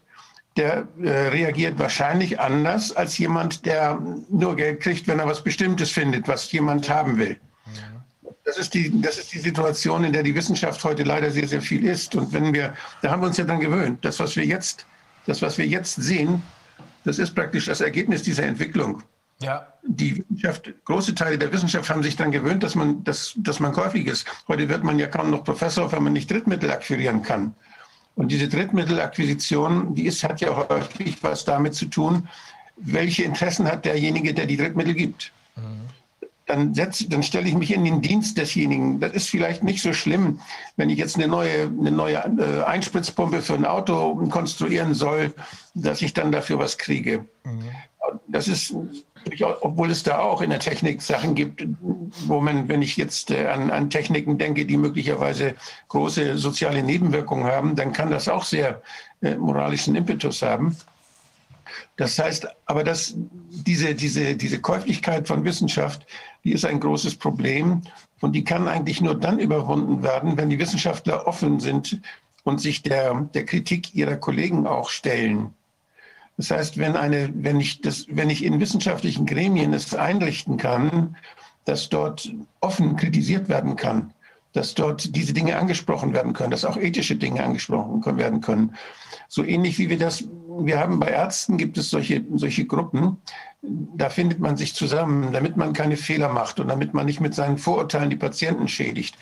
der 0.56 0.86
äh, 1.02 1.10
reagiert 1.28 1.78
wahrscheinlich 1.78 2.38
anders 2.38 2.92
als 2.92 3.16
jemand, 3.18 3.64
der 3.64 3.98
nur 4.28 4.56
Geld 4.56 4.80
kriegt, 4.80 5.08
wenn 5.08 5.18
er 5.18 5.26
was 5.26 5.42
Bestimmtes 5.42 5.90
findet, 5.90 6.28
was 6.28 6.50
jemand 6.52 6.88
haben 6.90 7.16
will. 7.16 7.38
Das 8.44 8.58
ist, 8.58 8.74
die, 8.74 9.00
das 9.00 9.18
ist 9.18 9.32
die 9.32 9.38
Situation, 9.38 10.02
in 10.04 10.12
der 10.12 10.24
die 10.24 10.34
Wissenschaft 10.34 10.82
heute 10.82 11.04
leider 11.04 11.30
sehr, 11.30 11.46
sehr 11.46 11.62
viel 11.62 11.84
ist. 11.84 12.14
Und 12.16 12.32
wenn 12.32 12.52
wir, 12.52 12.74
da 13.00 13.10
haben 13.10 13.22
wir 13.22 13.28
uns 13.28 13.36
ja 13.36 13.44
dann 13.44 13.60
gewöhnt. 13.60 14.04
Das, 14.04 14.18
was 14.18 14.34
wir 14.34 14.44
jetzt, 14.44 14.84
das, 15.26 15.40
was 15.42 15.58
wir 15.58 15.66
jetzt 15.66 15.94
sehen, 15.94 16.42
das 17.04 17.18
ist 17.18 17.34
praktisch 17.34 17.66
das 17.66 17.80
Ergebnis 17.80 18.24
dieser 18.24 18.44
Entwicklung. 18.44 19.02
Ja. 19.40 19.66
Die 19.84 20.18
Wissenschaft, 20.18 20.72
große 20.84 21.14
Teile 21.14 21.38
der 21.38 21.52
Wissenschaft 21.52 21.88
haben 21.88 22.02
sich 22.02 22.16
dann 22.16 22.30
gewöhnt, 22.30 22.62
dass 22.62 22.74
man, 22.74 23.02
dass, 23.04 23.32
dass 23.36 23.60
man 23.60 23.72
käufig 23.72 24.06
ist. 24.06 24.26
Heute 24.48 24.68
wird 24.68 24.82
man 24.84 24.98
ja 24.98 25.06
kaum 25.06 25.30
noch 25.30 25.44
Professor, 25.44 25.90
wenn 25.92 26.02
man 26.02 26.12
nicht 26.12 26.30
Drittmittel 26.30 26.70
akquirieren 26.70 27.22
kann. 27.22 27.54
Und 28.14 28.30
diese 28.30 28.48
Drittmittelakquisition, 28.48 29.94
die 29.94 30.06
ist, 30.06 30.22
hat 30.22 30.40
ja 30.40 30.68
häufig 30.68 31.22
was 31.22 31.44
damit 31.44 31.74
zu 31.74 31.86
tun, 31.86 32.28
welche 32.76 33.24
Interessen 33.24 33.66
hat 33.66 33.84
derjenige, 33.84 34.34
der 34.34 34.46
die 34.46 34.56
Drittmittel 34.56 34.94
gibt. 34.94 35.32
Mhm 35.56 35.82
dann, 36.52 36.74
setz, 36.74 37.06
dann 37.08 37.22
stelle 37.22 37.48
ich 37.48 37.54
mich 37.54 37.72
in 37.72 37.84
den 37.84 38.02
Dienst 38.02 38.36
desjenigen. 38.36 39.00
Das 39.00 39.12
ist 39.12 39.30
vielleicht 39.30 39.62
nicht 39.62 39.82
so 39.82 39.92
schlimm, 39.92 40.40
wenn 40.76 40.90
ich 40.90 40.98
jetzt 40.98 41.16
eine 41.16 41.28
neue, 41.28 41.64
eine 41.64 41.90
neue 41.90 42.16
äh, 42.16 42.62
Einspritzpumpe 42.64 43.42
für 43.42 43.54
ein 43.54 43.64
Auto 43.64 44.14
konstruieren 44.28 44.94
soll, 44.94 45.32
dass 45.74 46.02
ich 46.02 46.12
dann 46.12 46.32
dafür 46.32 46.58
was 46.58 46.78
kriege. 46.78 47.26
Mhm. 47.44 47.70
Das 48.28 48.48
ist, 48.48 48.74
obwohl 49.60 49.90
es 49.90 50.02
da 50.02 50.18
auch 50.18 50.40
in 50.40 50.50
der 50.50 50.58
Technik 50.58 51.02
Sachen 51.02 51.34
gibt, 51.34 51.64
wo 52.26 52.40
man, 52.40 52.68
wenn 52.68 52.82
ich 52.82 52.96
jetzt 52.96 53.30
äh, 53.30 53.46
an, 53.46 53.70
an 53.70 53.90
Techniken 53.90 54.38
denke, 54.38 54.66
die 54.66 54.76
möglicherweise 54.76 55.54
große 55.88 56.38
soziale 56.38 56.82
Nebenwirkungen 56.82 57.44
haben, 57.44 57.76
dann 57.76 57.92
kann 57.92 58.10
das 58.10 58.28
auch 58.28 58.44
sehr 58.44 58.82
äh, 59.22 59.34
moralischen 59.36 59.94
Impetus 59.94 60.42
haben. 60.42 60.76
Das 61.96 62.18
heißt 62.18 62.48
aber, 62.66 62.84
dass 62.84 63.14
diese, 63.16 63.94
diese, 63.94 64.36
diese 64.36 64.60
Käuflichkeit 64.60 65.28
von 65.28 65.44
Wissenschaft, 65.44 66.06
die 66.44 66.52
ist 66.52 66.64
ein 66.64 66.80
großes 66.80 67.16
Problem 67.16 67.82
und 68.20 68.32
die 68.32 68.44
kann 68.44 68.68
eigentlich 68.68 69.00
nur 69.00 69.14
dann 69.14 69.38
überwunden 69.38 70.02
werden, 70.02 70.36
wenn 70.36 70.50
die 70.50 70.58
Wissenschaftler 70.58 71.26
offen 71.26 71.60
sind 71.60 72.00
und 72.44 72.60
sich 72.60 72.82
der, 72.82 73.14
der 73.34 73.46
Kritik 73.46 73.94
ihrer 73.94 74.16
Kollegen 74.16 74.66
auch 74.66 74.90
stellen. 74.90 75.54
Das 76.36 76.50
heißt, 76.50 76.78
wenn, 76.78 76.96
eine, 76.96 77.30
wenn, 77.34 77.60
ich 77.60 77.80
das, 77.80 78.06
wenn 78.08 78.30
ich 78.30 78.44
in 78.44 78.60
wissenschaftlichen 78.60 79.26
Gremien 79.26 79.72
es 79.74 79.94
einrichten 79.94 80.56
kann, 80.56 81.16
dass 81.64 81.88
dort 81.88 82.32
offen 82.60 82.96
kritisiert 82.96 83.48
werden 83.48 83.76
kann, 83.76 84.12
dass 84.52 84.74
dort 84.74 85.14
diese 85.16 85.32
Dinge 85.32 85.56
angesprochen 85.56 86.12
werden 86.12 86.32
können, 86.32 86.50
dass 86.50 86.64
auch 86.64 86.76
ethische 86.76 87.16
Dinge 87.16 87.42
angesprochen 87.42 88.18
werden 88.18 88.40
können. 88.40 88.74
So 89.28 89.44
ähnlich 89.44 89.78
wie 89.78 89.88
wir 89.88 89.98
das, 89.98 90.24
wir 90.58 90.78
haben 90.78 91.00
bei 91.00 91.08
Ärzten 91.08 91.56
gibt 91.56 91.78
es 91.78 91.90
solche, 91.90 92.24
solche 92.34 92.66
Gruppen, 92.66 93.18
da 93.62 94.10
findet 94.10 94.40
man 94.40 94.56
sich 94.56 94.74
zusammen, 94.74 95.32
damit 95.32 95.56
man 95.56 95.72
keine 95.72 95.96
Fehler 95.96 96.28
macht 96.28 96.60
und 96.60 96.68
damit 96.68 96.94
man 96.94 97.06
nicht 97.06 97.20
mit 97.20 97.34
seinen 97.34 97.58
Vorurteilen 97.58 98.10
die 98.10 98.16
Patienten 98.16 98.68
schädigt, 98.68 99.16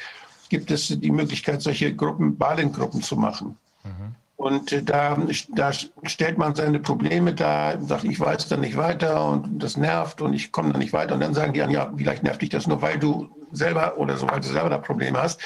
gibt 0.48 0.70
es 0.70 0.88
die 0.88 1.10
Möglichkeit, 1.10 1.62
solche 1.62 1.94
Gruppen, 1.94 2.36
Balengruppen 2.36 3.02
zu 3.02 3.16
machen. 3.16 3.56
Mhm. 3.84 4.14
Und 4.40 4.88
da, 4.88 5.18
da 5.50 5.70
stellt 6.04 6.38
man 6.38 6.54
seine 6.54 6.80
Probleme 6.80 7.34
da, 7.34 7.78
sagt, 7.78 8.04
ich 8.04 8.18
weiß 8.18 8.48
da 8.48 8.56
nicht 8.56 8.74
weiter 8.74 9.26
und 9.26 9.62
das 9.62 9.76
nervt 9.76 10.22
und 10.22 10.32
ich 10.32 10.50
komme 10.50 10.72
da 10.72 10.78
nicht 10.78 10.94
weiter. 10.94 11.12
Und 11.12 11.20
dann 11.20 11.34
sagen 11.34 11.52
die 11.52 11.60
an, 11.60 11.70
ja, 11.70 11.92
vielleicht 11.94 12.22
nervt 12.22 12.40
dich 12.40 12.48
das 12.48 12.66
nur, 12.66 12.80
weil 12.80 12.98
du 12.98 13.28
selber 13.52 13.98
oder 13.98 14.16
so, 14.16 14.26
weil 14.30 14.40
du 14.40 14.48
selber 14.48 14.70
da 14.70 14.78
Probleme 14.78 15.20
hast. 15.20 15.42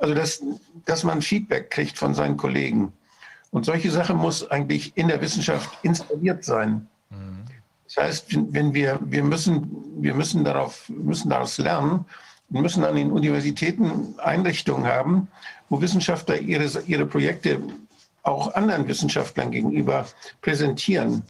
Also, 0.00 0.12
dass, 0.12 0.42
dass 0.86 1.04
man 1.04 1.22
Feedback 1.22 1.70
kriegt 1.70 1.96
von 1.96 2.14
seinen 2.14 2.36
Kollegen. 2.36 2.92
Und 3.52 3.64
solche 3.64 3.92
Sachen 3.92 4.16
muss 4.16 4.50
eigentlich 4.50 4.90
in 4.96 5.06
der 5.06 5.20
Wissenschaft 5.20 5.70
installiert 5.84 6.42
sein. 6.42 6.88
Das 7.84 7.96
heißt, 8.04 8.24
wenn 8.52 8.74
wir, 8.74 8.98
wir 9.04 9.22
müssen, 9.22 9.70
wir 9.98 10.14
müssen 10.14 10.42
darauf, 10.42 10.88
müssen 10.88 11.30
daraus 11.30 11.58
lernen, 11.58 12.06
wir 12.48 12.60
müssen 12.60 12.82
an 12.82 12.96
den 12.96 13.12
Universitäten 13.12 14.16
Einrichtungen 14.18 14.84
haben, 14.84 15.28
wo 15.68 15.80
Wissenschaftler 15.80 16.38
ihre, 16.38 16.66
ihre 16.88 17.06
Projekte 17.06 17.60
auch 18.22 18.54
anderen 18.54 18.86
Wissenschaftlern 18.88 19.50
gegenüber 19.50 20.06
präsentieren. 20.40 21.24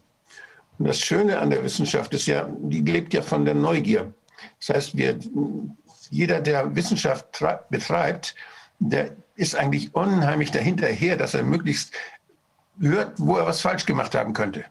Und 0.78 0.88
das 0.88 1.00
Schöne 1.00 1.38
an 1.38 1.50
der 1.50 1.62
Wissenschaft 1.64 2.12
ist 2.14 2.26
ja, 2.26 2.48
die 2.58 2.80
lebt 2.80 3.14
ja 3.14 3.22
von 3.22 3.44
der 3.44 3.54
Neugier. 3.54 4.12
Das 4.58 4.76
heißt, 4.76 4.96
wir, 4.96 5.18
jeder, 6.10 6.40
der 6.40 6.74
Wissenschaft 6.74 7.42
betreibt, 7.70 8.34
der 8.78 9.16
ist 9.34 9.54
eigentlich 9.54 9.94
unheimlich 9.94 10.50
dahinterher, 10.50 11.16
dass 11.16 11.34
er 11.34 11.42
möglichst 11.42 11.94
hört, 12.80 13.12
wo 13.18 13.36
er 13.36 13.46
was 13.46 13.60
falsch 13.60 13.86
gemacht 13.86 14.14
haben 14.14 14.32
könnte. 14.32 14.64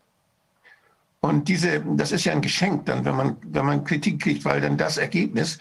Und 1.22 1.48
diese, 1.48 1.82
das 1.96 2.12
ist 2.12 2.26
ja 2.26 2.34
ein 2.34 2.42
Geschenk 2.42 2.86
dann, 2.88 3.06
wenn 3.06 3.16
man, 3.16 3.38
wenn 3.44 3.66
man 3.66 3.84
Kritik 3.84 4.22
kriegt, 4.22 4.44
weil 4.44 4.60
dann 4.60 4.78
das 4.78 4.98
Ergebnis 4.98 5.60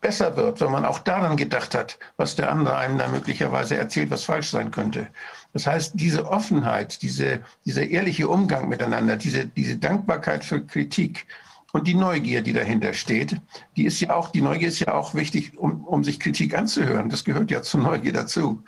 besser 0.00 0.36
wird, 0.36 0.60
wenn 0.60 0.72
man 0.72 0.84
auch 0.84 0.98
daran 0.98 1.36
gedacht 1.36 1.74
hat, 1.74 1.98
was 2.16 2.36
der 2.36 2.50
andere 2.50 2.76
einem 2.76 2.98
da 2.98 3.08
möglicherweise 3.08 3.76
erzählt, 3.76 4.10
was 4.10 4.24
falsch 4.24 4.50
sein 4.50 4.70
könnte. 4.70 5.08
Das 5.52 5.66
heißt, 5.66 5.92
diese 5.94 6.28
Offenheit, 6.30 7.02
diese, 7.02 7.40
dieser 7.64 7.86
ehrliche 7.86 8.28
Umgang 8.28 8.68
miteinander, 8.68 9.16
diese, 9.16 9.46
diese 9.46 9.76
Dankbarkeit 9.76 10.44
für 10.44 10.64
Kritik 10.64 11.26
und 11.72 11.86
die 11.86 11.94
Neugier, 11.94 12.42
die 12.42 12.52
dahinter 12.52 12.92
steht, 12.92 13.36
die 13.76 13.84
ist 13.84 14.00
ja 14.00 14.14
auch, 14.14 14.30
die 14.30 14.42
Neugier 14.42 14.68
ist 14.68 14.80
ja 14.80 14.94
auch 14.94 15.14
wichtig, 15.14 15.56
um, 15.58 15.84
um 15.84 16.04
sich 16.04 16.20
Kritik 16.20 16.56
anzuhören. 16.56 17.08
Das 17.08 17.24
gehört 17.24 17.50
ja 17.50 17.62
zur 17.62 17.80
Neugier 17.80 18.12
dazu. 18.12 18.62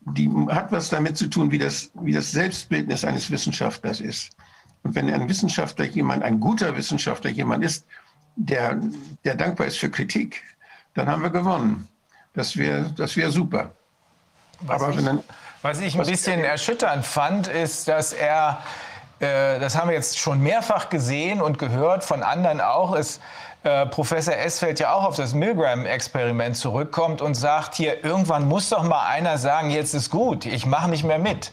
Die 0.00 0.30
hat 0.48 0.72
was 0.72 0.88
damit 0.88 1.16
zu 1.16 1.28
tun, 1.28 1.50
wie 1.52 1.58
das, 1.58 1.90
wie 1.94 2.12
das 2.12 2.30
Selbstbildnis 2.32 3.04
eines 3.04 3.30
Wissenschaftlers 3.30 4.00
ist. 4.00 4.30
Und 4.82 4.94
wenn 4.94 5.12
ein 5.12 5.28
Wissenschaftler 5.28 5.84
jemand, 5.84 6.22
ein 6.24 6.40
guter 6.40 6.76
Wissenschaftler 6.76 7.30
jemand 7.30 7.64
ist, 7.64 7.86
der, 8.36 8.80
der 9.24 9.34
dankbar 9.36 9.66
ist 9.66 9.78
für 9.78 9.90
Kritik, 9.90 10.42
dann 10.94 11.08
haben 11.08 11.22
wir 11.22 11.30
gewonnen. 11.30 11.88
Das 12.34 12.56
wäre 12.56 12.92
das 12.96 13.16
wär 13.16 13.30
super. 13.30 13.72
Was 14.60 14.82
Aber 14.82 14.96
wenn 14.96 15.04
dann, 15.04 15.22
was 15.62 15.80
ich 15.80 15.94
ein 15.96 16.04
bisschen 16.04 16.42
erschütternd 16.42 17.06
fand, 17.06 17.46
ist, 17.46 17.86
dass 17.86 18.12
er, 18.12 18.62
äh, 19.20 19.60
das 19.60 19.76
haben 19.76 19.88
wir 19.88 19.94
jetzt 19.94 20.18
schon 20.18 20.40
mehrfach 20.40 20.88
gesehen 20.88 21.40
und 21.40 21.58
gehört 21.58 22.04
von 22.04 22.24
anderen 22.24 22.60
auch, 22.60 22.94
ist, 22.96 23.20
äh, 23.64 23.86
Professor 23.86 24.34
Esfeld 24.34 24.80
ja 24.80 24.92
auch 24.92 25.04
auf 25.04 25.16
das 25.16 25.34
Milgram-Experiment 25.34 26.56
zurückkommt 26.56 27.22
und 27.22 27.34
sagt, 27.34 27.76
hier, 27.76 28.04
irgendwann 28.04 28.48
muss 28.48 28.68
doch 28.70 28.82
mal 28.82 29.06
einer 29.06 29.38
sagen, 29.38 29.70
jetzt 29.70 29.94
ist 29.94 30.10
gut, 30.10 30.46
ich 30.46 30.66
mache 30.66 30.90
nicht 30.90 31.04
mehr 31.04 31.20
mit. 31.20 31.52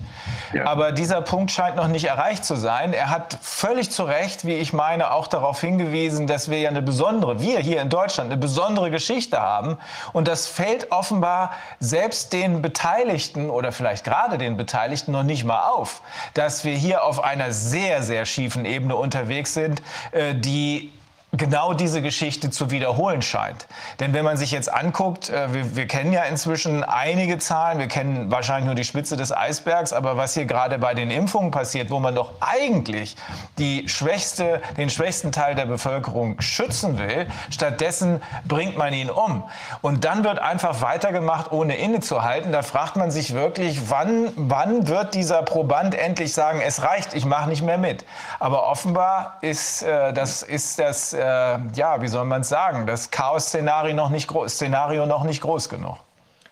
Ja. 0.51 0.65
Aber 0.65 0.91
dieser 0.91 1.21
Punkt 1.21 1.51
scheint 1.51 1.75
noch 1.75 1.87
nicht 1.87 2.05
erreicht 2.05 2.43
zu 2.43 2.55
sein. 2.55 2.93
Er 2.93 3.11
hat 3.11 3.37
völlig 3.41 3.91
zu 3.91 4.03
Recht, 4.03 4.45
wie 4.45 4.55
ich 4.55 4.73
meine, 4.73 5.11
auch 5.11 5.27
darauf 5.27 5.61
hingewiesen, 5.61 6.25
dass 6.25 6.49
wir 6.49 6.59
ja 6.59 6.69
eine 6.69 6.81
besondere, 6.81 7.41
wir 7.41 7.59
hier 7.59 7.79
in 7.79 7.89
Deutschland, 7.89 8.31
eine 8.31 8.41
besondere 8.41 8.89
Geschichte 8.89 9.39
haben. 9.39 9.77
Und 10.11 10.27
das 10.27 10.47
fällt 10.47 10.91
offenbar 10.91 11.51
selbst 11.79 12.33
den 12.33 12.63
Beteiligten 12.63 13.51
oder 13.51 13.71
vielleicht 13.71 14.03
gerade 14.03 14.39
den 14.39 14.57
Beteiligten 14.57 15.11
noch 15.11 15.23
nicht 15.23 15.43
mal 15.43 15.69
auf, 15.69 16.01
dass 16.33 16.65
wir 16.65 16.73
hier 16.73 17.03
auf 17.03 17.23
einer 17.23 17.51
sehr, 17.51 18.01
sehr 18.01 18.25
schiefen 18.25 18.65
Ebene 18.65 18.95
unterwegs 18.95 19.53
sind, 19.53 19.83
äh, 20.11 20.33
die 20.33 20.91
genau 21.31 21.73
diese 21.73 22.01
Geschichte 22.01 22.49
zu 22.49 22.71
wiederholen 22.71 23.21
scheint. 23.21 23.67
Denn 23.99 24.13
wenn 24.13 24.25
man 24.25 24.37
sich 24.37 24.51
jetzt 24.51 24.73
anguckt, 24.73 25.29
äh, 25.29 25.53
wir, 25.53 25.75
wir, 25.75 25.87
kennen 25.87 26.11
ja 26.11 26.23
inzwischen 26.23 26.83
einige 26.83 27.37
Zahlen, 27.37 27.77
wir 27.77 27.87
kennen 27.87 28.31
wahrscheinlich 28.31 28.65
nur 28.65 28.75
die 28.75 28.83
Spitze 28.83 29.15
des 29.15 29.31
Eisbergs, 29.31 29.93
aber 29.93 30.17
was 30.17 30.33
hier 30.33 30.45
gerade 30.45 30.79
bei 30.79 30.95
den 30.95 31.11
Impfungen 31.11 31.51
passiert, 31.51 31.91
wo 31.91 31.99
man 31.99 32.15
doch 32.15 32.31
eigentlich 32.39 33.15
die 33.59 33.87
schwächste, 33.87 34.61
den 34.77 34.89
schwächsten 34.89 35.31
Teil 35.31 35.53
der 35.53 35.67
Bevölkerung 35.67 36.41
schützen 36.41 36.97
will, 36.97 37.27
stattdessen 37.51 38.23
bringt 38.47 38.77
man 38.77 38.93
ihn 38.93 39.11
um. 39.11 39.43
Und 39.81 40.05
dann 40.05 40.23
wird 40.23 40.39
einfach 40.39 40.81
weitergemacht, 40.81 41.51
ohne 41.51 41.77
innezuhalten. 41.77 42.51
Da 42.51 42.63
fragt 42.63 42.95
man 42.95 43.11
sich 43.11 43.33
wirklich, 43.35 43.91
wann, 43.91 44.31
wann 44.35 44.87
wird 44.87 45.13
dieser 45.13 45.43
Proband 45.43 45.93
endlich 45.93 46.33
sagen, 46.33 46.59
es 46.59 46.81
reicht, 46.81 47.13
ich 47.13 47.25
mache 47.25 47.49
nicht 47.49 47.61
mehr 47.61 47.77
mit. 47.77 48.03
Aber 48.39 48.67
offenbar 48.67 49.37
ist, 49.41 49.83
äh, 49.83 50.11
das, 50.11 50.41
ist 50.41 50.79
das 50.79 51.18
äh, 51.19 51.59
ja, 51.75 52.01
wie 52.01 52.07
soll 52.07 52.25
man 52.25 52.41
es 52.41 52.49
sagen, 52.49 52.87
das 52.87 53.11
Chaos-Szenario 53.11 53.93
noch, 53.95 54.09
nicht 54.09 54.31
Szenario 54.47 55.05
noch 55.05 55.23
nicht 55.23 55.41
groß 55.41 55.69
genug. 55.69 55.97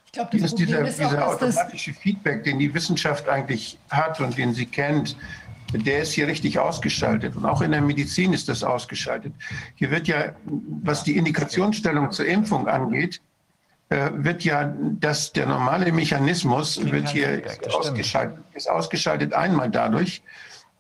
Ich 0.06 0.12
glaube, 0.14 0.38
das 0.38 0.56
dieser, 0.56 0.82
ist 0.82 1.00
dieser 1.00 1.28
auch, 1.28 1.34
automatische 1.34 1.94
Feedback, 1.94 2.44
den 2.44 2.60
die 2.60 2.74
Wissenschaft 2.74 3.28
eigentlich 3.28 3.78
hat 3.90 4.20
und 4.20 4.38
den 4.38 4.54
sie 4.54 4.66
kennt, 4.66 5.18
der 5.74 6.00
ist 6.00 6.14
hier 6.14 6.28
richtig 6.28 6.60
ausgeschaltet. 6.60 7.36
Und 7.36 7.46
auch 7.46 7.62
in 7.62 7.72
der 7.72 7.82
Medizin 7.82 8.34
ist 8.34 8.48
das 8.48 8.64
ausgeschaltet. 8.64 9.34
Hier 9.76 9.92
wird 9.92 10.08
ja, 10.08 10.34
was 10.46 11.04
die 11.04 11.18
Indikationsstellung 11.18 12.12
zur 12.12 12.26
Impfung 12.26 12.68
angeht, 12.68 13.22
äh, 13.90 14.10
wird 14.14 14.44
ja 14.44 14.74
dass 15.00 15.32
der 15.34 15.46
normale 15.46 15.92
Mechanismus 15.92 16.84
wird 16.92 17.10
hier 17.10 17.42
ausgeschaltet, 17.74 18.40
ist 18.54 18.70
ausgeschaltet 18.70 19.34
einmal 19.34 19.70
dadurch, 19.70 20.22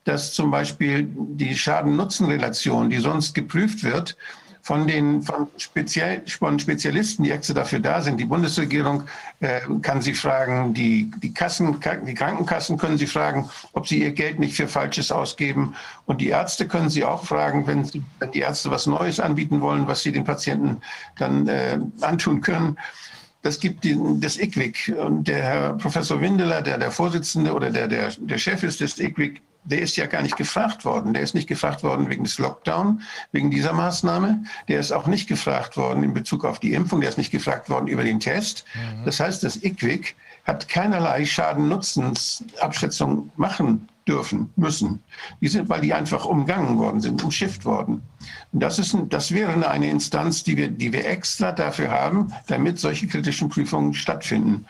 dass 0.07 0.31
zum 0.31 0.51
Beispiel 0.51 1.07
die 1.11 1.55
Schaden-Nutzen-Relation, 1.55 2.89
die 2.89 2.99
sonst 2.99 3.35
geprüft 3.35 3.83
wird, 3.83 4.15
von 4.61 4.87
den 4.87 5.21
von, 5.21 5.47
speziell, 5.57 6.21
von 6.27 6.59
Spezialisten, 6.59 7.23
die 7.23 7.31
extra 7.31 7.53
dafür 7.53 7.79
da 7.79 8.01
sind. 8.01 8.17
Die 8.17 8.25
Bundesregierung 8.25 9.03
äh, 9.39 9.61
kann 9.81 10.01
sie 10.01 10.13
fragen, 10.13 10.73
die, 10.73 11.11
die, 11.23 11.33
Kassen, 11.33 11.79
die 12.05 12.13
Krankenkassen 12.13 12.77
können 12.77 12.97
sie 12.97 13.07
fragen, 13.07 13.49
ob 13.71 13.87
sie 13.87 14.01
ihr 14.03 14.11
Geld 14.11 14.39
nicht 14.39 14.55
für 14.55 14.67
Falsches 14.67 15.11
ausgeben. 15.11 15.75
Und 16.05 16.19
die 16.19 16.27
Ärzte 16.27 16.67
können 16.67 16.89
sie 16.89 17.05
auch 17.05 17.23
fragen, 17.25 17.65
wenn, 17.67 17.85
sie, 17.85 18.03
wenn 18.19 18.31
die 18.31 18.39
Ärzte 18.39 18.69
was 18.69 18.87
Neues 18.87 19.21
anbieten 19.21 19.61
wollen, 19.61 19.87
was 19.87 20.03
sie 20.03 20.11
den 20.11 20.25
Patienten 20.25 20.81
dann 21.17 21.47
äh, 21.47 21.79
antun 22.01 22.41
können. 22.41 22.77
Das 23.43 23.59
gibt 23.59 23.85
die, 23.85 23.97
das 24.19 24.37
IQWIC. 24.37 24.95
Und 24.99 25.29
der 25.29 25.43
Herr 25.43 25.73
Professor 25.77 26.19
Windeler, 26.19 26.61
der 26.61 26.77
der 26.77 26.91
Vorsitzende 26.91 27.53
oder 27.53 27.69
der, 27.69 27.87
der, 27.87 28.11
der 28.17 28.37
Chef 28.37 28.63
ist 28.63 28.81
des 28.81 28.99
IQWIC, 28.99 29.41
der 29.67 29.81
ist 29.81 29.97
ja 29.97 30.05
gar 30.05 30.21
nicht 30.21 30.37
gefragt 30.37 30.85
worden. 30.85 31.13
Der 31.13 31.23
ist 31.23 31.35
nicht 31.35 31.47
gefragt 31.47 31.83
worden 31.83 32.09
wegen 32.09 32.23
des 32.23 32.39
Lockdown, 32.39 33.01
wegen 33.31 33.51
dieser 33.51 33.73
Maßnahme. 33.73 34.43
Der 34.67 34.79
ist 34.79 34.93
auch 34.93 35.07
nicht 35.07 35.27
gefragt 35.27 35.75
worden 35.75 36.03
in 36.03 36.13
Bezug 36.13 36.45
auf 36.45 36.59
die 36.59 36.73
Impfung. 36.73 37.01
Der 37.01 37.09
ist 37.09 37.17
nicht 37.17 37.31
gefragt 37.31 37.69
worden 37.69 37.87
über 37.87 38.03
den 38.03 38.19
Test. 38.19 38.63
Mhm. 38.73 39.05
Das 39.05 39.19
heißt, 39.19 39.43
das 39.43 39.61
IQWIC 39.61 40.15
hat 40.45 40.69
keinerlei 40.69 41.25
Schaden-Nutzens-Abschätzung 41.25 43.31
machen 43.35 43.89
dürfen, 44.07 44.53
müssen. 44.55 45.03
Die 45.41 45.49
sind, 45.49 45.67
weil 45.67 45.81
die 45.81 45.93
einfach 45.93 46.23
umgangen 46.23 46.77
worden 46.77 47.01
sind, 47.01 47.21
umschifft 47.21 47.65
worden. 47.65 48.01
Und 48.53 48.63
das, 48.63 48.79
ist, 48.79 48.95
das 49.09 49.33
wäre 49.33 49.69
eine 49.69 49.89
Instanz, 49.89 50.45
die 50.45 50.55
wir, 50.55 50.69
die 50.69 50.93
wir 50.93 51.05
extra 51.05 51.51
dafür 51.51 51.91
haben, 51.91 52.31
damit 52.47 52.79
solche 52.79 53.07
kritischen 53.07 53.49
Prüfungen 53.49 53.93
stattfinden. 53.93 54.65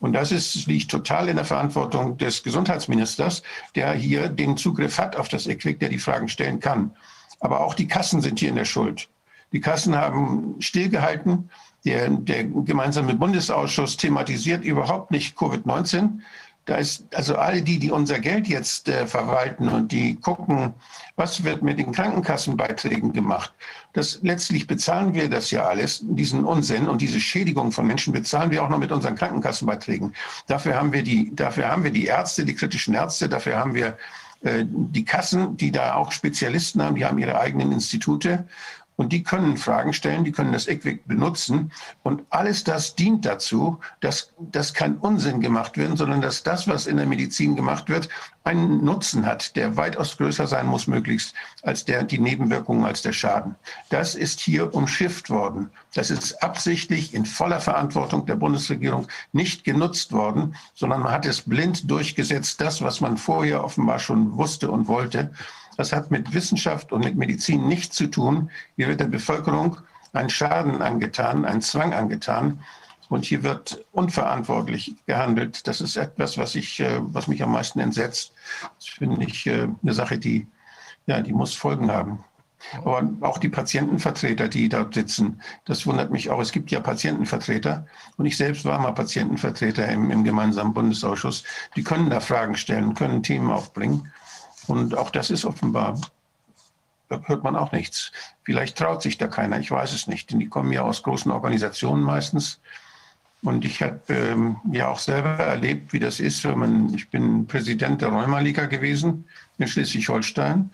Und 0.00 0.14
das 0.14 0.32
ist, 0.32 0.66
liegt 0.66 0.90
total 0.90 1.28
in 1.28 1.36
der 1.36 1.44
Verantwortung 1.44 2.16
des 2.16 2.42
Gesundheitsministers, 2.42 3.42
der 3.74 3.92
hier 3.92 4.28
den 4.28 4.56
Zugriff 4.56 4.98
hat 4.98 5.14
auf 5.14 5.28
das 5.28 5.46
EQUIC, 5.46 5.78
der 5.78 5.90
die 5.90 5.98
Fragen 5.98 6.28
stellen 6.28 6.58
kann. 6.58 6.96
Aber 7.38 7.60
auch 7.60 7.74
die 7.74 7.86
Kassen 7.86 8.22
sind 8.22 8.38
hier 8.38 8.48
in 8.48 8.56
der 8.56 8.64
Schuld. 8.64 9.08
Die 9.52 9.60
Kassen 9.60 9.96
haben 9.96 10.56
stillgehalten. 10.60 11.50
Der, 11.84 12.08
der 12.08 12.44
gemeinsame 12.44 13.14
Bundesausschuss 13.14 13.96
thematisiert 13.96 14.64
überhaupt 14.64 15.10
nicht 15.10 15.36
Covid-19. 15.36 16.20
Da 16.66 16.76
ist 16.76 17.14
also 17.14 17.36
alle 17.36 17.62
die, 17.62 17.78
die 17.78 17.90
unser 17.90 18.20
Geld 18.20 18.46
jetzt 18.46 18.88
äh, 18.88 19.06
verwalten 19.06 19.68
und 19.68 19.92
die 19.92 20.16
gucken, 20.16 20.74
was 21.20 21.44
wird 21.44 21.62
mit 21.62 21.78
den 21.78 21.92
Krankenkassenbeiträgen 21.92 23.12
gemacht. 23.12 23.52
Das 23.92 24.20
letztlich 24.22 24.66
bezahlen 24.66 25.12
wir 25.12 25.28
das 25.28 25.50
ja 25.50 25.64
alles, 25.68 26.00
diesen 26.02 26.44
Unsinn 26.44 26.88
und 26.88 27.02
diese 27.02 27.20
Schädigung 27.20 27.72
von 27.72 27.86
Menschen 27.86 28.14
bezahlen 28.14 28.50
wir 28.50 28.64
auch 28.64 28.70
noch 28.70 28.78
mit 28.78 28.90
unseren 28.90 29.16
Krankenkassenbeiträgen. 29.16 30.14
Dafür 30.46 30.76
haben 30.76 30.94
wir 30.94 31.02
die, 31.02 31.30
dafür 31.34 31.68
haben 31.68 31.84
wir 31.84 31.90
die 31.90 32.06
Ärzte, 32.06 32.46
die 32.46 32.54
kritischen 32.54 32.94
Ärzte, 32.94 33.28
dafür 33.28 33.56
haben 33.58 33.74
wir 33.74 33.98
äh, 34.42 34.64
die 34.66 35.04
Kassen, 35.04 35.58
die 35.58 35.70
da 35.70 35.94
auch 35.94 36.10
Spezialisten 36.10 36.82
haben, 36.82 36.96
die 36.96 37.04
haben 37.04 37.18
ihre 37.18 37.38
eigenen 37.38 37.70
Institute. 37.70 38.46
Und 39.00 39.14
die 39.14 39.22
können 39.22 39.56
Fragen 39.56 39.94
stellen, 39.94 40.24
die 40.24 40.30
können 40.30 40.52
das 40.52 40.66
ECWIC 40.66 41.08
benutzen. 41.08 41.72
Und 42.02 42.22
alles 42.28 42.64
das 42.64 42.96
dient 42.96 43.24
dazu, 43.24 43.80
dass, 44.00 44.34
dass 44.38 44.74
kein 44.74 44.98
Unsinn 44.98 45.40
gemacht 45.40 45.78
wird, 45.78 45.96
sondern 45.96 46.20
dass 46.20 46.42
das, 46.42 46.68
was 46.68 46.86
in 46.86 46.98
der 46.98 47.06
Medizin 47.06 47.56
gemacht 47.56 47.88
wird, 47.88 48.10
einen 48.44 48.84
Nutzen 48.84 49.24
hat, 49.24 49.56
der 49.56 49.78
weitaus 49.78 50.18
größer 50.18 50.46
sein 50.46 50.66
muss, 50.66 50.86
möglichst, 50.86 51.34
als 51.62 51.86
der, 51.86 52.04
die 52.04 52.18
Nebenwirkungen, 52.18 52.84
als 52.84 53.00
der 53.00 53.14
Schaden. 53.14 53.54
Das 53.88 54.14
ist 54.14 54.38
hier 54.38 54.74
umschifft 54.74 55.30
worden. 55.30 55.70
Das 55.94 56.10
ist 56.10 56.42
absichtlich 56.42 57.14
in 57.14 57.26
voller 57.26 57.60
Verantwortung 57.60 58.24
der 58.26 58.36
Bundesregierung 58.36 59.08
nicht 59.32 59.64
genutzt 59.64 60.12
worden, 60.12 60.54
sondern 60.74 61.02
man 61.02 61.12
hat 61.12 61.26
es 61.26 61.42
blind 61.42 61.90
durchgesetzt, 61.90 62.60
das, 62.60 62.80
was 62.80 63.00
man 63.00 63.16
vorher 63.16 63.64
offenbar 63.64 63.98
schon 63.98 64.36
wusste 64.36 64.70
und 64.70 64.86
wollte. 64.86 65.32
Das 65.76 65.92
hat 65.92 66.10
mit 66.10 66.32
Wissenschaft 66.32 66.92
und 66.92 67.04
mit 67.04 67.16
Medizin 67.16 67.66
nichts 67.66 67.96
zu 67.96 68.06
tun. 68.06 68.50
Hier 68.76 68.88
wird 68.88 69.00
der 69.00 69.06
Bevölkerung 69.06 69.78
ein 70.12 70.30
Schaden 70.30 70.82
angetan, 70.82 71.44
ein 71.44 71.62
Zwang 71.62 71.92
angetan. 71.92 72.60
Und 73.08 73.24
hier 73.24 73.42
wird 73.42 73.84
unverantwortlich 73.90 74.94
gehandelt. 75.06 75.66
Das 75.66 75.80
ist 75.80 75.96
etwas, 75.96 76.38
was, 76.38 76.54
ich, 76.54 76.78
äh, 76.78 77.00
was 77.02 77.26
mich 77.26 77.42
am 77.42 77.50
meisten 77.50 77.80
entsetzt. 77.80 78.32
Das 78.76 78.86
finde 78.86 79.24
ich 79.24 79.46
äh, 79.46 79.66
eine 79.82 79.92
Sache, 79.92 80.16
die, 80.16 80.46
ja, 81.06 81.20
die 81.20 81.32
muss 81.32 81.54
Folgen 81.54 81.90
haben. 81.90 82.24
Aber 82.74 83.08
auch 83.22 83.38
die 83.38 83.48
Patientenvertreter, 83.48 84.48
die 84.48 84.68
dort 84.68 84.94
sitzen, 84.94 85.40
das 85.64 85.86
wundert 85.86 86.10
mich 86.10 86.30
auch. 86.30 86.40
Es 86.40 86.52
gibt 86.52 86.70
ja 86.70 86.80
Patientenvertreter 86.80 87.86
und 88.16 88.26
ich 88.26 88.36
selbst 88.36 88.64
war 88.64 88.78
mal 88.78 88.92
Patientenvertreter 88.92 89.88
im, 89.88 90.10
im 90.10 90.24
gemeinsamen 90.24 90.74
Bundesausschuss. 90.74 91.44
Die 91.76 91.82
können 91.82 92.10
da 92.10 92.20
Fragen 92.20 92.56
stellen, 92.56 92.94
können 92.94 93.22
Themen 93.22 93.50
aufbringen. 93.50 94.12
Und 94.66 94.96
auch 94.96 95.10
das 95.10 95.30
ist 95.30 95.44
offenbar, 95.44 96.00
da 97.08 97.20
hört 97.24 97.42
man 97.42 97.56
auch 97.56 97.72
nichts. 97.72 98.12
Vielleicht 98.44 98.76
traut 98.78 99.02
sich 99.02 99.18
da 99.18 99.26
keiner, 99.26 99.58
ich 99.58 99.70
weiß 99.70 99.92
es 99.92 100.06
nicht. 100.06 100.30
Denn 100.30 100.38
die 100.38 100.48
kommen 100.48 100.72
ja 100.72 100.82
aus 100.82 101.02
großen 101.02 101.32
Organisationen 101.32 102.02
meistens. 102.02 102.60
Und 103.42 103.64
ich 103.64 103.82
habe 103.82 104.00
ähm, 104.08 104.56
ja 104.70 104.88
auch 104.88 104.98
selber 104.98 105.30
erlebt, 105.30 105.92
wie 105.92 105.98
das 105.98 106.20
ist, 106.20 106.44
wenn 106.44 106.58
man, 106.58 106.94
ich 106.94 107.08
bin 107.08 107.46
Präsident 107.46 108.02
der 108.02 108.10
Rheumaliga 108.10 108.66
gewesen 108.66 109.26
in 109.58 109.66
Schleswig-Holstein. 109.66 110.70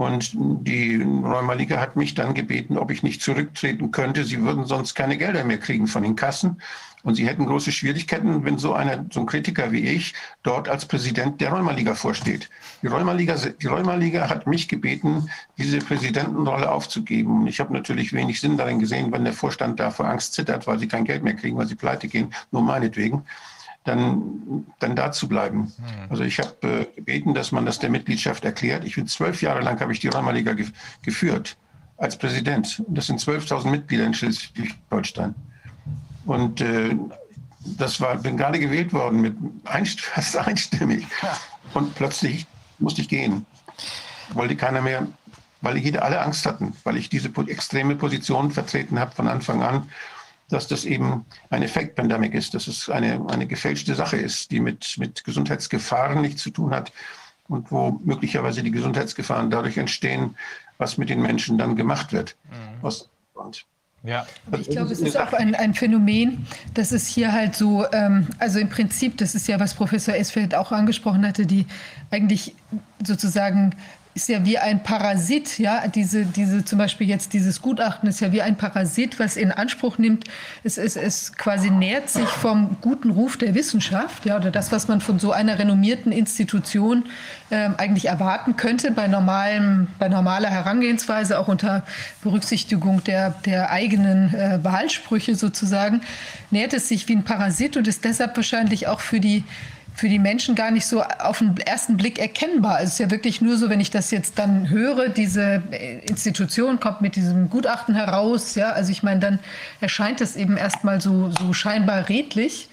Und 0.00 0.30
die 0.34 0.96
Rheumaliga 0.96 1.78
hat 1.78 1.94
mich 1.94 2.14
dann 2.14 2.32
gebeten, 2.32 2.78
ob 2.78 2.90
ich 2.90 3.02
nicht 3.02 3.20
zurücktreten 3.20 3.90
könnte. 3.90 4.24
Sie 4.24 4.40
würden 4.40 4.64
sonst 4.64 4.94
keine 4.94 5.18
Gelder 5.18 5.44
mehr 5.44 5.58
kriegen 5.58 5.86
von 5.86 6.02
den 6.02 6.16
Kassen. 6.16 6.62
Und 7.02 7.16
sie 7.16 7.28
hätten 7.28 7.44
große 7.44 7.70
Schwierigkeiten, 7.70 8.42
wenn 8.46 8.56
so, 8.56 8.72
einer, 8.72 9.04
so 9.10 9.20
ein 9.20 9.26
Kritiker 9.26 9.72
wie 9.72 9.86
ich 9.86 10.14
dort 10.42 10.70
als 10.70 10.86
Präsident 10.86 11.42
der 11.42 11.50
Rheumaliga 11.52 11.94
vorsteht. 11.94 12.48
Die 12.80 12.86
Rheumaliga, 12.86 13.36
die 13.36 13.66
Rheumaliga 13.66 14.30
hat 14.30 14.46
mich 14.46 14.68
gebeten, 14.68 15.28
diese 15.58 15.80
Präsidentenrolle 15.80 16.72
aufzugeben. 16.72 17.46
Ich 17.46 17.60
habe 17.60 17.74
natürlich 17.74 18.14
wenig 18.14 18.40
Sinn 18.40 18.56
darin 18.56 18.78
gesehen, 18.78 19.12
wenn 19.12 19.24
der 19.24 19.34
Vorstand 19.34 19.80
da 19.80 19.90
vor 19.90 20.06
Angst 20.06 20.32
zittert, 20.32 20.66
weil 20.66 20.78
sie 20.78 20.88
kein 20.88 21.04
Geld 21.04 21.22
mehr 21.22 21.34
kriegen, 21.34 21.58
weil 21.58 21.66
sie 21.66 21.74
pleite 21.74 22.08
gehen, 22.08 22.32
nur 22.52 22.62
meinetwegen, 22.62 23.26
dann, 23.84 24.66
dann 24.78 24.94
da 24.94 25.12
zu 25.12 25.28
bleiben. 25.28 25.72
Hm. 25.76 26.10
Also 26.10 26.22
ich 26.24 26.38
habe 26.38 26.54
äh, 26.62 26.86
gebeten, 26.96 27.34
dass 27.34 27.52
man 27.52 27.64
das 27.66 27.78
der 27.78 27.90
Mitgliedschaft 27.90 28.44
erklärt. 28.44 28.84
Ich 28.84 28.96
bin 28.96 29.06
zwölf 29.06 29.42
Jahre 29.42 29.60
lang 29.60 29.80
habe 29.80 29.92
ich 29.92 30.00
die 30.00 30.08
Rheumaliga 30.08 30.52
ge 30.52 30.66
geführt 31.02 31.56
als 31.96 32.16
Präsident. 32.16 32.82
Das 32.88 33.06
sind 33.06 33.20
12.000 33.20 33.70
Mitglieder 33.70 34.04
in 34.04 34.14
Schleswig-Holstein. 34.14 35.34
Und 36.26 36.60
äh, 36.60 36.96
das 37.64 38.00
war, 38.00 38.16
bin 38.16 38.36
gerade 38.36 38.58
gewählt 38.58 38.92
worden 38.92 39.20
mit 39.20 39.36
einst, 39.64 40.00
fast 40.00 40.36
einstimmig. 40.36 41.06
Und 41.74 41.94
plötzlich 41.94 42.46
musste 42.78 43.02
ich 43.02 43.08
gehen. 43.08 43.46
Wollte 44.32 44.56
keiner 44.56 44.80
mehr, 44.80 45.06
weil 45.60 45.76
jede, 45.76 46.02
alle 46.02 46.20
Angst 46.20 46.46
hatten, 46.46 46.74
weil 46.84 46.96
ich 46.96 47.08
diese 47.08 47.30
extreme 47.46 47.96
Position 47.96 48.50
vertreten 48.50 48.98
habe 48.98 49.14
von 49.14 49.28
Anfang 49.28 49.62
an, 49.62 49.88
dass 50.52 50.68
das 50.68 50.84
eben 50.84 51.24
eine 51.48 51.64
Effekt-Pandemic 51.64 52.34
ist, 52.34 52.54
dass 52.54 52.66
es 52.66 52.88
eine, 52.88 53.24
eine 53.28 53.46
gefälschte 53.46 53.94
Sache 53.94 54.16
ist, 54.16 54.50
die 54.50 54.60
mit, 54.60 54.96
mit 54.98 55.24
Gesundheitsgefahren 55.24 56.20
nichts 56.20 56.42
zu 56.42 56.50
tun 56.50 56.74
hat 56.74 56.92
und 57.48 57.70
wo 57.72 58.00
möglicherweise 58.04 58.62
die 58.62 58.70
Gesundheitsgefahren 58.70 59.50
dadurch 59.50 59.76
entstehen, 59.76 60.36
was 60.78 60.98
mit 60.98 61.10
den 61.10 61.20
Menschen 61.20 61.58
dann 61.58 61.76
gemacht 61.76 62.12
wird. 62.12 62.36
Mhm. 62.50 62.90
Ja. 64.02 64.26
Ich 64.58 64.70
glaube, 64.70 64.92
es 64.92 65.00
ist 65.00 65.18
auch 65.18 65.32
ein, 65.34 65.54
ein 65.54 65.74
Phänomen, 65.74 66.46
dass 66.72 66.90
es 66.90 67.06
hier 67.06 67.32
halt 67.32 67.54
so, 67.54 67.84
ähm, 67.92 68.28
also 68.38 68.58
im 68.58 68.70
Prinzip, 68.70 69.18
das 69.18 69.34
ist 69.34 69.46
ja, 69.46 69.60
was 69.60 69.74
Professor 69.74 70.14
Esfeld 70.14 70.54
auch 70.54 70.72
angesprochen 70.72 71.26
hatte, 71.26 71.44
die 71.44 71.66
eigentlich 72.10 72.54
sozusagen 73.04 73.74
ist 74.12 74.28
ja 74.28 74.44
wie 74.44 74.58
ein 74.58 74.82
Parasit, 74.82 75.58
ja, 75.60 75.86
diese, 75.86 76.24
diese, 76.24 76.64
zum 76.64 76.78
Beispiel 76.78 77.08
jetzt 77.08 77.32
dieses 77.32 77.62
Gutachten 77.62 78.08
ist 78.08 78.20
ja 78.20 78.32
wie 78.32 78.42
ein 78.42 78.56
Parasit, 78.56 79.20
was 79.20 79.36
in 79.36 79.52
Anspruch 79.52 79.98
nimmt, 79.98 80.24
es, 80.64 80.78
es, 80.78 80.96
es 80.96 81.36
quasi 81.36 81.70
nährt 81.70 82.10
sich 82.10 82.26
vom 82.26 82.76
guten 82.80 83.10
Ruf 83.10 83.36
der 83.36 83.54
Wissenschaft, 83.54 84.26
ja, 84.26 84.36
oder 84.36 84.50
das, 84.50 84.72
was 84.72 84.88
man 84.88 85.00
von 85.00 85.20
so 85.20 85.30
einer 85.30 85.60
renommierten 85.60 86.10
Institution 86.10 87.04
ähm, 87.52 87.74
eigentlich 87.78 88.06
erwarten 88.06 88.56
könnte, 88.56 88.90
bei 88.90 89.06
normalem, 89.06 89.86
bei 90.00 90.08
normaler 90.08 90.50
Herangehensweise, 90.50 91.38
auch 91.38 91.46
unter 91.46 91.84
Berücksichtigung 92.22 93.04
der, 93.04 93.30
der 93.46 93.70
eigenen 93.70 94.34
äh, 94.34 94.58
Wahlsprüche 94.62 95.36
sozusagen, 95.36 96.00
nährt 96.50 96.72
es 96.72 96.88
sich 96.88 97.06
wie 97.06 97.14
ein 97.14 97.22
Parasit 97.22 97.76
und 97.76 97.86
ist 97.86 98.04
deshalb 98.04 98.36
wahrscheinlich 98.36 98.88
auch 98.88 99.00
für 99.00 99.20
die 99.20 99.44
für 100.00 100.08
die 100.08 100.18
Menschen 100.18 100.54
gar 100.54 100.70
nicht 100.70 100.86
so 100.86 101.02
auf 101.02 101.40
den 101.40 101.54
ersten 101.58 101.98
Blick 101.98 102.18
erkennbar. 102.18 102.80
Es 102.80 102.94
ist 102.94 103.00
ja 103.00 103.10
wirklich 103.10 103.42
nur 103.42 103.58
so, 103.58 103.68
wenn 103.68 103.80
ich 103.80 103.90
das 103.90 104.10
jetzt 104.10 104.38
dann 104.38 104.70
höre, 104.70 105.10
diese 105.10 105.62
Institution 106.08 106.80
kommt 106.80 107.02
mit 107.02 107.16
diesem 107.16 107.50
Gutachten 107.50 107.94
heraus, 107.94 108.54
ja, 108.54 108.70
also 108.70 108.92
ich 108.92 109.02
meine, 109.02 109.20
dann 109.20 109.38
erscheint 109.82 110.22
es 110.22 110.36
eben 110.36 110.56
erstmal 110.56 111.02
so, 111.02 111.30
so 111.38 111.52
scheinbar 111.52 112.08
redlich 112.08 112.69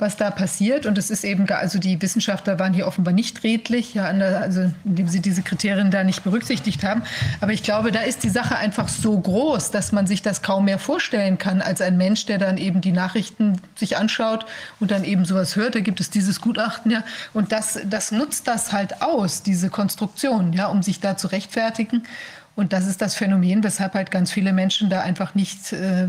was 0.00 0.16
da 0.16 0.30
passiert. 0.30 0.86
Und 0.86 0.98
es 0.98 1.10
ist 1.10 1.24
eben, 1.24 1.48
also 1.50 1.78
die 1.78 2.00
Wissenschaftler 2.00 2.58
waren 2.58 2.72
hier 2.72 2.86
offenbar 2.86 3.12
nicht 3.12 3.42
redlich, 3.44 3.94
ja, 3.94 4.04
also 4.04 4.72
indem 4.84 5.08
sie 5.08 5.20
diese 5.20 5.42
Kriterien 5.42 5.90
da 5.90 6.04
nicht 6.04 6.24
berücksichtigt 6.24 6.84
haben. 6.84 7.02
Aber 7.40 7.52
ich 7.52 7.62
glaube, 7.62 7.92
da 7.92 8.00
ist 8.00 8.22
die 8.22 8.28
Sache 8.28 8.56
einfach 8.56 8.88
so 8.88 9.18
groß, 9.18 9.70
dass 9.70 9.92
man 9.92 10.06
sich 10.06 10.22
das 10.22 10.42
kaum 10.42 10.64
mehr 10.64 10.78
vorstellen 10.78 11.38
kann 11.38 11.62
als 11.62 11.80
ein 11.80 11.96
Mensch, 11.96 12.26
der 12.26 12.38
dann 12.38 12.58
eben 12.58 12.80
die 12.80 12.92
Nachrichten 12.92 13.60
sich 13.76 13.96
anschaut 13.96 14.46
und 14.78 14.90
dann 14.90 15.04
eben 15.04 15.24
sowas 15.24 15.56
hört. 15.56 15.74
Da 15.74 15.80
gibt 15.80 16.00
es 16.00 16.10
dieses 16.10 16.40
Gutachten, 16.40 16.90
ja. 16.90 17.04
Und 17.32 17.52
das, 17.52 17.78
das 17.84 18.12
nutzt 18.12 18.48
das 18.48 18.72
halt 18.72 19.02
aus, 19.02 19.42
diese 19.42 19.70
Konstruktion, 19.70 20.52
ja, 20.52 20.66
um 20.66 20.82
sich 20.82 21.00
da 21.00 21.16
zu 21.16 21.28
rechtfertigen 21.28 22.02
Und 22.56 22.72
das 22.72 22.86
ist 22.86 23.00
das 23.00 23.14
Phänomen, 23.14 23.62
weshalb 23.64 23.94
halt 23.94 24.10
ganz 24.10 24.32
viele 24.32 24.52
Menschen 24.52 24.90
da 24.90 25.00
einfach 25.00 25.34
nicht, 25.34 25.72
äh, 25.72 26.08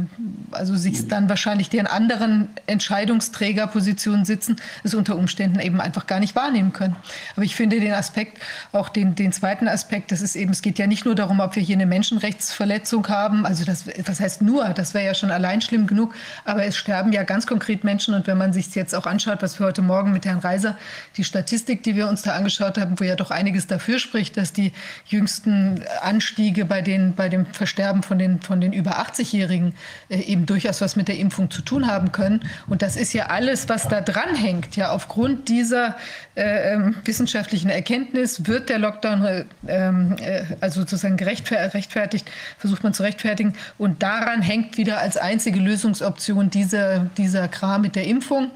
also 0.51 0.75
sich 0.75 1.07
dann 1.07 1.29
wahrscheinlich 1.29 1.69
die 1.69 1.77
in 1.77 1.88
anderen 1.88 2.49
Entscheidungsträgerpositionen 2.67 4.25
sitzen, 4.25 4.57
es 4.83 4.93
unter 4.93 5.15
Umständen 5.15 5.59
eben 5.59 5.79
einfach 5.79 6.07
gar 6.07 6.19
nicht 6.19 6.35
wahrnehmen 6.35 6.74
können. 6.74 6.95
Aber 7.35 7.45
ich 7.45 7.56
finde 7.56 7.79
den 7.79 7.93
Aspekt, 7.93 8.41
auch 8.72 8.90
den, 8.90 9.15
den 9.15 9.31
zweiten 9.31 9.67
Aspekt, 9.67 10.11
das 10.11 10.22
ist 10.22 10.35
eben, 10.35 10.51
es 10.51 10.61
geht 10.61 10.79
ja 10.79 10.88
nicht 10.88 11.06
nur 11.06 11.15
darum, 11.15 11.40
ob 11.40 11.56
wir 11.56 11.63
hier 11.63 11.75
eine 11.75 11.85
Menschenrechtsverletzung 11.85 13.07
haben, 13.07 13.45
also 13.45 13.63
das, 13.63 13.85
das 14.03 14.19
heißt 14.19 14.41
nur, 14.41 14.67
das 14.69 14.93
wäre 14.93 15.06
ja 15.06 15.13
schon 15.13 15.31
allein 15.31 15.61
schlimm 15.61 15.88
genug, 15.88 16.15
aber 16.43 16.65
es 16.65 16.75
sterben 16.75 17.13
ja 17.13 17.24
ganz 17.24 17.47
konkret 17.47 17.83
Menschen. 17.83 18.13
Und 18.13 18.27
wenn 18.27 18.38
man 18.38 18.51
sich 18.51 18.74
jetzt 18.75 18.95
auch 18.95 19.06
anschaut, 19.06 19.41
was 19.41 19.59
wir 19.59 19.67
heute 19.67 19.83
Morgen 19.83 20.11
mit 20.11 20.25
Herrn 20.25 20.40
Reiser, 20.40 20.77
die 21.17 21.24
Statistik, 21.24 21.83
die 21.83 21.95
wir 21.95 22.07
uns 22.07 22.24
da 22.24 22.33
angeschaut 22.33 22.77
haben, 22.77 22.99
wo 22.99 23.03
ja 23.03 23.15
doch 23.15 23.31
einiges 23.31 23.67
dafür 23.67 23.99
spricht, 23.99 24.38
dass 24.38 24.53
die 24.53 24.74
jüngsten 25.06 25.83
Anstiege 26.31 26.64
bei, 26.64 26.81
den, 26.81 27.14
bei 27.14 27.28
dem 27.28 27.46
Versterben 27.46 28.03
von 28.03 28.17
den, 28.17 28.40
von 28.40 28.62
den 28.62 28.72
über 28.72 28.99
80-Jährigen 28.99 29.74
äh, 30.08 30.19
eben 30.19 30.46
durchaus 30.46 30.80
was 30.80 30.96
mit 30.96 31.10
der 31.10 31.17
Impfung 31.17 31.51
zu 31.51 31.62
tun 31.62 31.88
haben 31.88 32.14
können. 32.14 32.42
Und 32.67 32.81
das 32.81 32.96
ist 32.96 33.12
ja 33.12 33.26
alles, 33.26 33.67
was 33.67 33.90
da 33.90 33.99
dranhängt. 33.99 34.78
Ja, 34.78 34.92
aufgrund 34.92 35.49
dieser 35.49 35.97
äh, 36.35 36.74
ähm, 36.74 36.96
wissenschaftlichen 37.03 37.69
Erkenntnis 37.69 38.47
wird 38.47 38.69
der 38.69 38.80
Lockdown 38.80 39.26
äh, 39.26 39.46
ähm, 39.67 40.15
äh, 40.22 40.44
also 40.62 40.81
sozusagen 40.81 41.17
gerechtfertigt, 41.17 42.31
versucht 42.58 42.83
man 42.83 42.94
zu 42.94 43.03
rechtfertigen. 43.03 43.53
Und 43.78 44.01
daran 44.01 44.42
hängt 44.42 44.78
wieder 44.78 44.99
als 44.99 45.17
einzige 45.17 45.60
Lösungsoption 45.60 46.49
dieser, 46.49 47.10
dieser 47.17 47.49
Kram 47.49 47.81
mit 47.81 47.97
der 47.97 48.06
Impfung. 48.06 48.51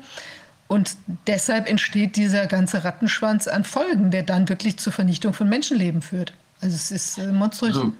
Und 0.67 0.95
deshalb 1.27 1.69
entsteht 1.69 2.15
dieser 2.15 2.47
ganze 2.47 2.85
Rattenschwanz 2.85 3.49
an 3.49 3.65
Folgen, 3.65 4.11
der 4.11 4.23
dann 4.23 4.47
wirklich 4.47 4.77
zur 4.77 4.93
Vernichtung 4.93 5.33
von 5.33 5.49
Menschenleben 5.49 6.01
führt. 6.01 6.33
Also 6.65 6.77
es 6.77 6.89
ist 6.89 7.17
äh, 7.19 7.31
monströs. 7.31 7.75
Also, 7.75 7.93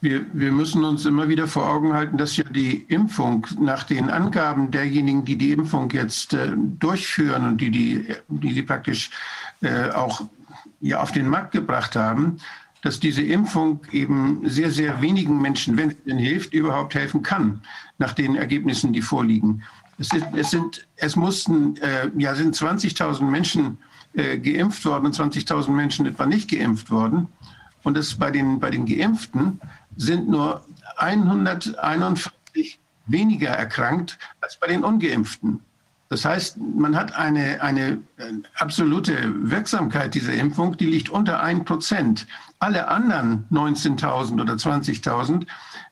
wir, 0.00 0.26
wir 0.32 0.50
müssen 0.50 0.82
uns 0.82 1.04
immer 1.06 1.28
wieder 1.28 1.46
vor 1.46 1.68
Augen 1.68 1.92
halten, 1.92 2.18
dass 2.18 2.36
ja 2.36 2.42
die 2.42 2.82
Impfung 2.88 3.46
nach 3.60 3.84
den 3.84 4.10
Angaben 4.10 4.72
derjenigen, 4.72 5.24
die 5.24 5.36
die 5.36 5.52
Impfung 5.52 5.90
jetzt 5.90 6.34
äh, 6.34 6.50
durchführen 6.56 7.44
und 7.44 7.60
die 7.60 7.70
die, 7.70 8.14
die, 8.26 8.54
die 8.54 8.62
praktisch 8.62 9.10
äh, 9.60 9.90
auch 9.90 10.22
ja, 10.80 11.00
auf 11.00 11.12
den 11.12 11.28
Markt 11.28 11.52
gebracht 11.52 11.94
haben, 11.94 12.38
dass 12.82 12.98
diese 12.98 13.22
Impfung 13.22 13.80
eben 13.92 14.40
sehr, 14.48 14.72
sehr 14.72 15.00
wenigen 15.00 15.40
Menschen, 15.40 15.76
wenn 15.76 15.90
es 15.90 16.02
denn 16.04 16.18
hilft, 16.18 16.52
überhaupt 16.52 16.96
helfen 16.96 17.22
kann, 17.22 17.62
nach 17.98 18.14
den 18.14 18.34
Ergebnissen, 18.34 18.92
die 18.92 19.02
vorliegen. 19.02 19.62
Es, 19.98 20.12
ist, 20.12 20.26
es, 20.34 20.50
sind, 20.50 20.88
es 20.96 21.14
mussten, 21.14 21.76
äh, 21.76 22.10
ja, 22.16 22.34
sind 22.34 22.56
20.000 22.56 23.22
Menschen 23.22 23.78
äh, 24.14 24.38
geimpft 24.38 24.84
worden 24.84 25.06
und 25.06 25.14
20.000 25.14 25.70
Menschen 25.70 26.06
etwa 26.06 26.26
nicht 26.26 26.50
geimpft 26.50 26.90
worden. 26.90 27.28
Und 27.82 27.96
es 27.96 28.14
bei 28.14 28.30
den, 28.30 28.60
bei 28.60 28.70
den 28.70 28.86
Geimpften 28.86 29.60
sind 29.96 30.28
nur 30.28 30.64
141 30.96 32.80
weniger 33.06 33.50
erkrankt 33.50 34.18
als 34.40 34.58
bei 34.58 34.66
den 34.66 34.84
Ungeimpften. 34.84 35.60
Das 36.10 36.24
heißt, 36.24 36.58
man 36.58 36.96
hat 36.96 37.14
eine, 37.14 37.62
eine 37.62 38.02
äh, 38.16 38.32
absolute 38.56 39.32
Wirksamkeit 39.48 40.12
dieser 40.12 40.34
Impfung, 40.34 40.76
die 40.76 40.86
liegt 40.86 41.08
unter 41.08 41.40
1 41.40 41.64
Prozent. 41.64 42.26
Alle 42.58 42.88
anderen 42.88 43.46
19.000 43.52 44.42
oder 44.42 44.54
20.000, 44.54 45.46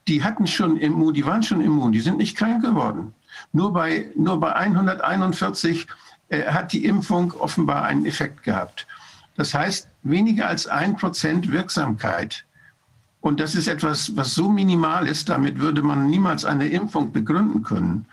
die 0.08 0.24
hatten 0.24 0.48
schon 0.48 0.76
immun, 0.76 1.14
die 1.14 1.24
waren 1.24 1.44
schon 1.44 1.60
immun, 1.60 1.92
die 1.92 2.00
sind 2.00 2.18
nicht 2.18 2.36
krank 2.36 2.64
geworden. 2.64 3.14
Nur 3.52 3.72
bei, 3.72 4.10
nur 4.16 4.40
bei 4.40 4.56
141 4.56 5.86
äh, 6.28 6.46
hat 6.46 6.72
die 6.72 6.84
Impfung 6.84 7.32
offenbar 7.32 7.84
einen 7.84 8.06
Effekt 8.06 8.42
gehabt. 8.42 8.86
Das 9.36 9.54
heißt, 9.54 9.88
weniger 10.02 10.48
als 10.48 10.66
ein 10.66 10.96
Prozent 10.96 11.50
Wirksamkeit. 11.52 12.44
Und 13.20 13.40
das 13.40 13.54
ist 13.54 13.68
etwas, 13.68 14.16
was 14.16 14.34
so 14.34 14.48
minimal 14.48 15.06
ist, 15.06 15.28
damit 15.28 15.58
würde 15.58 15.82
man 15.82 16.08
niemals 16.08 16.44
eine 16.44 16.68
Impfung 16.68 17.12
begründen 17.12 17.62
können. 17.62 18.06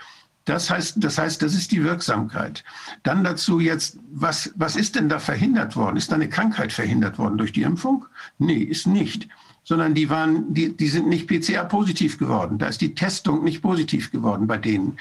Das 0.46 0.69
heißt, 0.69 1.03
das 1.03 1.17
heißt, 1.17 1.42
das 1.42 1.56
ist 1.56 1.72
die 1.72 1.83
Wirksamkeit. 1.83 2.64
Dann 3.01 3.24
dazu 3.24 3.60
jetzt, 3.60 3.98
was, 4.12 4.51
was 4.56 4.76
ist 4.76 4.96
denn 4.96 5.10
da 5.10 5.17
verhindert 5.17 5.76
worden? 5.76 5.98
Ist 5.98 6.12
da 6.12 6.15
eine 6.15 6.30
Krankheit 6.30 6.72
verhindert 6.72 7.17
worden 7.17 7.38
durch 7.38 7.51
die 7.51 7.64
Impfung? 7.64 8.06
Nee, 8.38 8.60
ist 8.60 8.85
nicht. 8.85 9.28
Sondern 9.64 9.96
die 9.96 10.12
waren, 10.12 10.53
die, 10.53 10.78
die 10.78 10.88
sind 10.88 11.08
nicht 11.08 11.28
PCR-positiv 11.28 12.19
geworden. 12.19 12.60
Da 12.60 12.67
ist 12.67 12.81
die 12.81 12.94
Testung 12.94 13.44
nicht 13.44 13.64
positiv 13.64 14.12
geworden 14.12 14.46
bei 14.46 14.58
denen. 14.58 14.99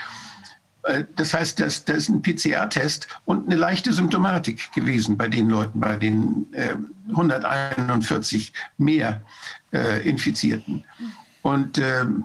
Äh, 0.85 1.05
das 1.17 1.35
heißt, 1.35 1.61
das, 1.61 1.85
das 1.85 1.97
ist 1.97 2.09
ein 2.09 2.23
PCR-Test 2.23 3.09
und 3.25 3.47
eine 3.47 3.57
leichte 3.57 3.93
Symptomatik 3.93 4.73
gewesen 4.73 5.17
bei 5.17 5.29
den 5.29 5.49
Leuten, 5.49 5.81
bei 5.81 5.97
den 5.97 6.47
äh, 6.53 6.75
141 7.11 8.53
mehr 8.79 9.23
äh, 9.73 10.09
Infizierten. 10.09 10.85
Und 11.43 11.79
ähm, 11.79 12.25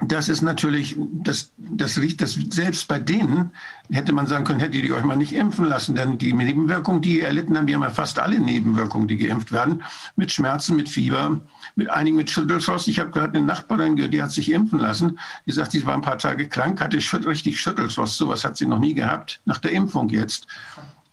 das 0.00 0.28
ist 0.28 0.42
natürlich, 0.42 0.96
das, 0.96 1.52
das 1.56 1.98
riecht, 1.98 2.20
das 2.20 2.38
selbst 2.50 2.86
bei 2.86 3.00
denen 3.00 3.50
hätte 3.90 4.12
man 4.12 4.28
sagen 4.28 4.44
können, 4.44 4.60
hättet 4.60 4.84
ihr 4.84 4.94
euch 4.94 5.02
mal 5.02 5.16
nicht 5.16 5.32
impfen 5.32 5.64
lassen, 5.64 5.96
denn 5.96 6.18
die 6.18 6.32
Nebenwirkungen, 6.32 7.02
die 7.02 7.18
ihr 7.18 7.26
erlitten 7.26 7.56
haben, 7.56 7.66
die 7.66 7.74
haben 7.74 7.82
ja 7.82 7.90
fast 7.90 8.20
alle 8.20 8.38
Nebenwirkungen, 8.38 9.08
die 9.08 9.16
geimpft 9.16 9.50
werden, 9.50 9.82
mit 10.14 10.30
Schmerzen, 10.30 10.76
mit 10.76 10.88
Fieber, 10.88 11.40
mit 11.74 11.90
einigen 11.90 12.16
mit 12.16 12.30
Schüttelfrost. 12.30 12.86
Ich 12.86 13.00
habe 13.00 13.10
gerade 13.10 13.36
eine 13.36 13.46
Nachbarin, 13.46 13.96
die 13.96 14.22
hat 14.22 14.30
sich 14.30 14.52
impfen 14.52 14.78
lassen, 14.78 15.18
die 15.46 15.52
sagt, 15.52 15.72
sie 15.72 15.84
war 15.84 15.94
ein 15.94 16.02
paar 16.02 16.18
Tage 16.18 16.48
krank, 16.48 16.80
hatte 16.80 16.98
richtig 17.26 17.60
Schüttelfrost, 17.60 18.18
sowas 18.18 18.44
hat 18.44 18.56
sie 18.56 18.66
noch 18.66 18.78
nie 18.78 18.94
gehabt, 18.94 19.40
nach 19.46 19.58
der 19.58 19.72
Impfung 19.72 20.10
jetzt. 20.10 20.46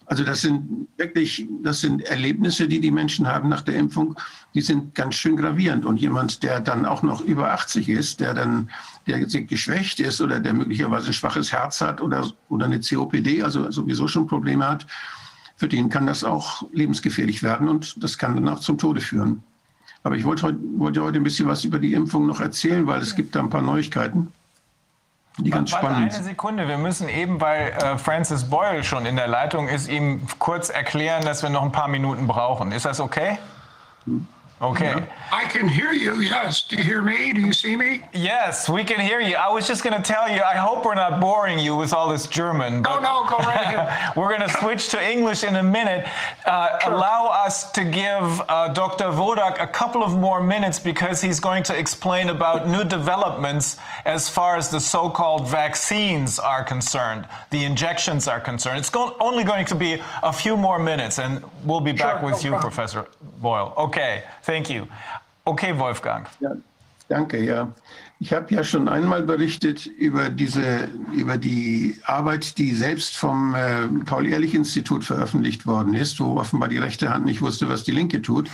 Also 0.06 0.22
das 0.22 0.42
sind 0.42 0.86
wirklich, 0.96 1.46
das 1.64 1.80
sind 1.80 2.02
Erlebnisse, 2.02 2.68
die 2.68 2.80
die 2.80 2.92
Menschen 2.92 3.26
haben 3.26 3.48
nach 3.48 3.62
der 3.62 3.74
Impfung, 3.74 4.16
die 4.56 4.62
sind 4.62 4.94
ganz 4.94 5.16
schön 5.16 5.36
gravierend. 5.36 5.84
Und 5.84 5.98
jemand, 5.98 6.42
der 6.42 6.60
dann 6.60 6.86
auch 6.86 7.02
noch 7.02 7.20
über 7.20 7.52
80 7.52 7.90
ist, 7.90 8.20
der 8.20 8.32
dann, 8.32 8.70
der 9.06 9.18
geschwächt 9.26 10.00
ist 10.00 10.22
oder 10.22 10.40
der 10.40 10.54
möglicherweise 10.54 11.08
ein 11.08 11.12
schwaches 11.12 11.52
Herz 11.52 11.82
hat 11.82 12.00
oder, 12.00 12.26
oder 12.48 12.64
eine 12.64 12.80
COPD, 12.80 13.42
also 13.42 13.70
sowieso 13.70 14.08
schon 14.08 14.26
Probleme 14.26 14.66
hat, 14.66 14.86
für 15.56 15.68
den 15.68 15.90
kann 15.90 16.06
das 16.06 16.24
auch 16.24 16.66
lebensgefährlich 16.72 17.42
werden 17.42 17.68
und 17.68 18.02
das 18.02 18.16
kann 18.16 18.34
dann 18.34 18.48
auch 18.48 18.60
zum 18.60 18.78
Tode 18.78 19.02
führen. 19.02 19.42
Aber 20.02 20.16
ich 20.16 20.24
wollte 20.24 20.44
heute, 20.44 20.58
wollte 20.78 21.02
heute 21.02 21.18
ein 21.18 21.24
bisschen 21.24 21.48
was 21.48 21.62
über 21.62 21.78
die 21.78 21.92
Impfung 21.92 22.26
noch 22.26 22.40
erzählen, 22.40 22.86
weil 22.86 23.02
es 23.02 23.14
gibt 23.14 23.34
da 23.34 23.40
ein 23.40 23.50
paar 23.50 23.62
Neuigkeiten 23.62 24.32
die 25.38 25.50
ganz 25.50 25.70
Warte 25.70 25.84
spannend. 25.84 26.14
Eine 26.14 26.24
Sekunde, 26.24 26.66
wir 26.66 26.78
müssen 26.78 27.10
eben, 27.10 27.42
weil 27.42 27.72
äh, 27.72 27.98
Francis 27.98 28.44
Boyle 28.48 28.82
schon 28.82 29.04
in 29.04 29.16
der 29.16 29.26
Leitung 29.26 29.68
ist, 29.68 29.86
ihm 29.86 30.22
kurz 30.38 30.70
erklären, 30.70 31.26
dass 31.26 31.42
wir 31.42 31.50
noch 31.50 31.62
ein 31.62 31.72
paar 31.72 31.88
Minuten 31.88 32.26
brauchen. 32.26 32.72
Ist 32.72 32.86
das 32.86 33.00
okay? 33.00 33.38
Hm. 34.06 34.26
Okay. 34.62 35.06
I 35.30 35.44
can 35.44 35.68
hear 35.68 35.92
you, 35.92 36.20
yes. 36.20 36.62
Do 36.62 36.76
you 36.76 36.82
hear 36.82 37.02
me? 37.02 37.34
Do 37.34 37.42
you 37.42 37.52
see 37.52 37.76
me? 37.76 38.02
Yes, 38.14 38.70
we 38.70 38.84
can 38.84 38.98
hear 38.98 39.20
you. 39.20 39.36
I 39.36 39.50
was 39.50 39.66
just 39.66 39.84
going 39.84 39.94
to 39.94 40.02
tell 40.02 40.30
you, 40.30 40.40
I 40.40 40.54
hope 40.54 40.86
we're 40.86 40.94
not 40.94 41.20
boring 41.20 41.58
you 41.58 41.76
with 41.76 41.92
all 41.92 42.08
this 42.08 42.26
German. 42.26 42.80
No, 42.80 42.98
no, 42.98 43.26
go 43.28 43.36
right 43.36 43.60
ahead. 43.60 44.12
we're 44.16 44.34
going 44.34 44.48
to 44.48 44.56
switch 44.60 44.88
to 44.90 45.10
English 45.10 45.44
in 45.44 45.56
a 45.56 45.62
minute. 45.62 46.08
Uh, 46.46 46.78
sure. 46.78 46.94
Allow 46.94 47.26
us 47.26 47.70
to 47.72 47.84
give 47.84 48.40
uh, 48.48 48.68
Dr. 48.72 49.04
Vodak 49.06 49.60
a 49.60 49.66
couple 49.66 50.02
of 50.02 50.16
more 50.16 50.42
minutes 50.42 50.78
because 50.78 51.20
he's 51.20 51.38
going 51.38 51.62
to 51.64 51.78
explain 51.78 52.30
about 52.30 52.66
new 52.66 52.82
developments 52.82 53.76
as 54.06 54.30
far 54.30 54.56
as 54.56 54.70
the 54.70 54.80
so 54.80 55.10
called 55.10 55.46
vaccines 55.48 56.38
are 56.38 56.64
concerned, 56.64 57.26
the 57.50 57.62
injections 57.62 58.26
are 58.26 58.40
concerned. 58.40 58.78
It's 58.78 58.88
go 58.88 59.16
only 59.20 59.44
going 59.44 59.66
to 59.66 59.74
be 59.74 60.00
a 60.22 60.32
few 60.32 60.56
more 60.56 60.78
minutes, 60.78 61.18
and 61.18 61.44
we'll 61.64 61.80
be 61.80 61.92
back 61.92 62.20
sure, 62.20 62.30
with 62.30 62.36
no 62.36 62.40
you, 62.40 62.50
problem. 62.52 62.72
Professor 62.72 63.06
Boyle. 63.38 63.74
Okay. 63.76 64.24
Thank 64.46 64.70
you. 64.70 64.86
Okay, 65.44 65.76
Wolfgang. 65.76 66.28
Ja, 66.38 66.52
danke, 67.08 67.42
ja. 67.42 67.72
Ich 68.20 68.32
habe 68.32 68.54
ja 68.54 68.62
schon 68.62 68.88
einmal 68.88 69.22
berichtet 69.24 69.86
über 69.86 70.30
diese, 70.30 70.88
über 71.12 71.36
die 71.36 71.98
Arbeit, 72.04 72.56
die 72.56 72.72
selbst 72.72 73.16
vom 73.16 73.54
äh, 73.56 73.88
Paul-Ehrlich-Institut 74.04 75.04
veröffentlicht 75.04 75.66
worden 75.66 75.94
ist, 75.94 76.20
wo 76.20 76.38
offenbar 76.38 76.68
die 76.68 76.78
rechte 76.78 77.10
Hand 77.10 77.26
nicht 77.26 77.42
wusste, 77.42 77.68
was 77.68 77.82
die 77.82 77.90
linke 77.90 78.22
tut, 78.22 78.48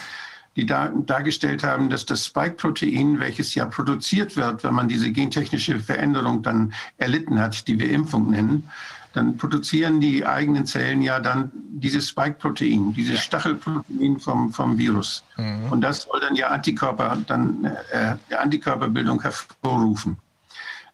die 0.56 0.64
da, 0.64 0.88
dargestellt 0.88 1.62
haben, 1.62 1.90
dass 1.90 2.06
das 2.06 2.24
Spike-Protein, 2.24 3.20
welches 3.20 3.54
ja 3.54 3.66
produziert 3.66 4.36
wird, 4.36 4.64
wenn 4.64 4.74
man 4.74 4.88
diese 4.88 5.12
gentechnische 5.12 5.78
Veränderung 5.78 6.42
dann 6.42 6.72
erlitten 6.96 7.38
hat, 7.38 7.68
die 7.68 7.78
wir 7.78 7.90
Impfung 7.90 8.30
nennen, 8.30 8.68
dann 9.12 9.36
produzieren 9.36 10.00
die 10.00 10.24
eigenen 10.24 10.66
Zellen 10.66 11.02
ja 11.02 11.20
dann 11.20 11.50
dieses 11.54 12.08
Spike-Protein, 12.08 12.92
dieses 12.94 13.16
ja. 13.16 13.20
Stachelprotein 13.20 14.18
vom, 14.18 14.52
vom 14.52 14.78
Virus. 14.78 15.24
Mhm. 15.36 15.70
Und 15.70 15.80
das 15.82 16.02
soll 16.02 16.20
dann 16.20 16.34
ja 16.34 16.48
Antikörper, 16.48 17.18
dann 17.26 17.64
äh, 17.90 18.34
Antikörperbildung 18.34 19.20
hervorrufen. 19.20 20.16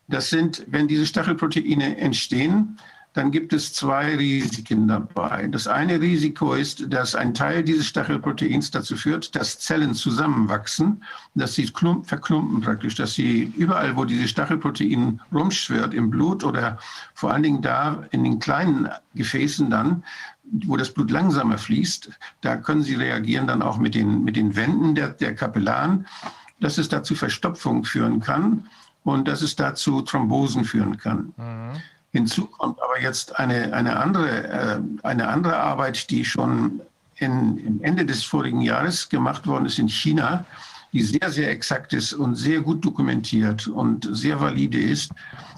Das 0.08 0.30
sind, 0.30 0.64
wenn 0.68 0.88
diese 0.88 1.06
Stachelproteine 1.06 1.98
entstehen, 1.98 2.78
dann 3.14 3.30
gibt 3.30 3.52
es 3.52 3.72
zwei 3.72 4.16
Risiken 4.16 4.86
dabei. 4.86 5.48
Das 5.48 5.66
eine 5.66 6.00
Risiko 6.00 6.54
ist, 6.54 6.92
dass 6.92 7.14
ein 7.14 7.34
Teil 7.34 7.64
dieses 7.64 7.86
Stachelproteins 7.86 8.70
dazu 8.70 8.96
führt, 8.96 9.34
dass 9.34 9.58
Zellen 9.58 9.94
zusammenwachsen, 9.94 11.02
dass 11.34 11.54
sie 11.54 11.66
verklumpen 11.66 12.60
praktisch, 12.60 12.94
dass 12.94 13.14
sie 13.14 13.52
überall, 13.56 13.96
wo 13.96 14.04
dieses 14.04 14.30
Stachelprotein 14.30 15.20
rumschwirrt, 15.32 15.94
im 15.94 16.10
Blut 16.10 16.44
oder 16.44 16.78
vor 17.14 17.32
allen 17.32 17.42
Dingen 17.42 17.62
da 17.62 18.04
in 18.10 18.24
den 18.24 18.38
kleinen 18.38 18.88
Gefäßen 19.14 19.70
dann, 19.70 20.04
wo 20.44 20.76
das 20.76 20.92
Blut 20.92 21.10
langsamer 21.10 21.58
fließt, 21.58 22.10
da 22.40 22.56
können 22.56 22.82
sie 22.82 22.94
reagieren 22.94 23.46
dann 23.46 23.62
auch 23.62 23.78
mit 23.78 23.94
den, 23.94 24.24
mit 24.24 24.36
den 24.36 24.56
Wänden 24.56 24.94
der, 24.94 25.08
der 25.08 25.34
Kapillaren, 25.34 26.06
dass 26.60 26.78
es 26.78 26.88
dazu 26.88 27.14
Verstopfung 27.14 27.84
führen 27.84 28.20
kann 28.20 28.68
und 29.04 29.28
dass 29.28 29.42
es 29.42 29.56
dazu 29.56 30.02
Thrombosen 30.02 30.64
führen 30.64 30.98
kann. 30.98 31.32
Mhm. 31.36 31.82
Hinzu 32.12 32.46
kommt 32.46 32.80
aber 32.82 33.00
jetzt 33.00 33.38
eine, 33.38 33.72
eine, 33.72 33.96
andere, 33.96 34.48
äh, 34.48 34.80
eine 35.02 35.28
andere 35.28 35.56
Arbeit, 35.56 36.10
die 36.10 36.24
schon 36.24 36.80
in, 37.16 37.58
im 37.58 37.82
Ende 37.82 38.06
des 38.06 38.24
vorigen 38.24 38.60
Jahres 38.60 39.08
gemacht 39.08 39.46
worden 39.46 39.66
ist 39.66 39.78
in 39.78 39.88
China, 39.88 40.44
die 40.92 41.02
sehr, 41.02 41.30
sehr 41.30 41.50
exakt 41.50 41.92
ist 41.92 42.14
und 42.14 42.36
sehr 42.36 42.60
gut 42.60 42.84
dokumentiert 42.84 43.68
und 43.68 44.08
sehr 44.10 44.40
valide 44.40 44.80
ist. 44.80 45.12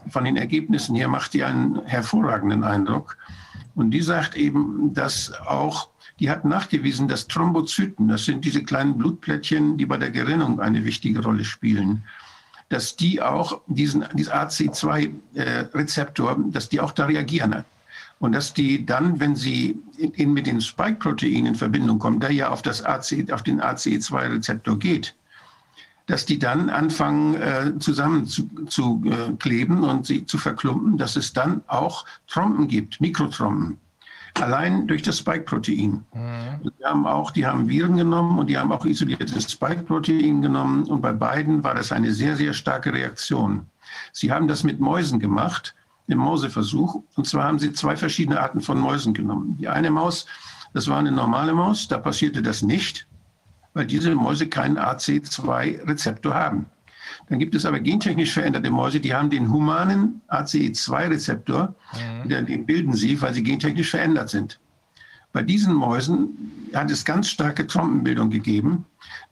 Von 0.08 0.24
den 0.24 0.36
Ergebnissen 0.36 0.96
her 0.96 1.08
macht 1.08 1.34
die 1.34 1.44
einen 1.44 1.84
hervorragenden 1.86 2.64
Eindruck. 2.64 3.16
Und 3.76 3.92
die 3.92 4.02
sagt 4.02 4.34
eben, 4.34 4.92
dass 4.92 5.32
auch, 5.46 5.88
die 6.18 6.30
hat 6.30 6.44
nachgewiesen, 6.44 7.06
dass 7.06 7.28
Thrombozyten, 7.28 8.08
das 8.08 8.24
sind 8.24 8.44
diese 8.44 8.64
kleinen 8.64 8.98
Blutplättchen, 8.98 9.78
die 9.78 9.86
bei 9.86 9.96
der 9.96 10.10
Gerinnung 10.10 10.60
eine 10.60 10.84
wichtige 10.84 11.22
Rolle 11.22 11.44
spielen, 11.44 12.02
dass 12.70 12.96
die 12.96 13.20
auch 13.20 13.60
diesen, 13.66 14.06
diesen 14.14 14.32
AC2-Rezeptor, 14.32 16.32
äh, 16.32 16.52
dass 16.52 16.70
die 16.70 16.80
auch 16.80 16.92
da 16.92 17.06
reagieren. 17.06 17.64
Und 18.20 18.32
dass 18.32 18.54
die 18.54 18.86
dann, 18.86 19.18
wenn 19.18 19.34
sie 19.34 19.82
in, 19.98 20.12
in 20.12 20.32
mit 20.32 20.46
den 20.46 20.60
Spike-Proteinen 20.60 21.46
in 21.46 21.54
Verbindung 21.56 21.98
kommen, 21.98 22.20
der 22.20 22.30
ja 22.30 22.48
auf, 22.48 22.62
das 22.62 22.82
AC, 22.82 23.32
auf 23.32 23.42
den 23.42 23.60
ACE2-Rezeptor 23.60 24.78
geht, 24.78 25.16
dass 26.06 26.26
die 26.26 26.38
dann 26.38 26.70
anfangen 26.70 27.34
äh, 27.34 27.72
zusammen 27.78 28.26
zu, 28.26 28.48
zu 28.68 29.02
äh, 29.04 29.32
kleben 29.38 29.82
und 29.82 30.06
sie 30.06 30.24
zu 30.26 30.38
verklumpen, 30.38 30.96
dass 30.96 31.16
es 31.16 31.32
dann 31.32 31.62
auch 31.66 32.04
Trompen 32.28 32.68
gibt, 32.68 33.00
Mikrotrompen 33.00 33.78
allein 34.34 34.86
durch 34.86 35.02
das 35.02 35.18
Spike-Protein. 35.18 36.04
Mhm. 36.12 36.70
Die 36.78 36.84
haben 36.84 37.06
auch, 37.06 37.30
die 37.30 37.46
haben 37.46 37.68
Viren 37.68 37.96
genommen 37.96 38.38
und 38.38 38.48
die 38.48 38.58
haben 38.58 38.72
auch 38.72 38.84
isoliertes 38.84 39.50
Spike-Protein 39.50 40.42
genommen 40.42 40.84
und 40.84 41.00
bei 41.00 41.12
beiden 41.12 41.62
war 41.64 41.74
das 41.74 41.92
eine 41.92 42.12
sehr, 42.12 42.36
sehr 42.36 42.52
starke 42.52 42.92
Reaktion. 42.92 43.66
Sie 44.12 44.32
haben 44.32 44.48
das 44.48 44.64
mit 44.64 44.80
Mäusen 44.80 45.18
gemacht, 45.18 45.74
im 46.06 46.18
Mauseversuch, 46.18 47.02
und 47.16 47.26
zwar 47.26 47.44
haben 47.44 47.58
sie 47.58 47.72
zwei 47.72 47.96
verschiedene 47.96 48.40
Arten 48.40 48.60
von 48.60 48.78
Mäusen 48.80 49.14
genommen. 49.14 49.56
Die 49.58 49.68
eine 49.68 49.90
Maus, 49.90 50.26
das 50.72 50.88
war 50.88 50.98
eine 50.98 51.12
normale 51.12 51.52
Maus, 51.52 51.88
da 51.88 51.98
passierte 51.98 52.42
das 52.42 52.62
nicht, 52.62 53.06
weil 53.74 53.86
diese 53.86 54.14
Mäuse 54.14 54.48
keinen 54.48 54.78
AC2-Rezeptor 54.78 56.34
haben. 56.34 56.66
Dann 57.30 57.38
gibt 57.38 57.54
es 57.54 57.64
aber 57.64 57.78
gentechnisch 57.78 58.32
veränderte 58.32 58.70
Mäuse, 58.72 58.98
die 58.98 59.14
haben 59.14 59.30
den 59.30 59.50
humanen 59.50 60.20
ACE2-Rezeptor, 60.28 61.74
mhm. 62.24 62.28
den 62.28 62.66
bilden 62.66 62.92
sie, 62.92 63.22
weil 63.22 63.32
sie 63.32 63.44
gentechnisch 63.44 63.90
verändert 63.90 64.28
sind. 64.30 64.58
Bei 65.32 65.42
diesen 65.44 65.72
Mäusen 65.72 66.70
hat 66.74 66.90
es 66.90 67.04
ganz 67.04 67.30
starke 67.30 67.68
Trompenbildung 67.68 68.30
gegeben, 68.30 68.84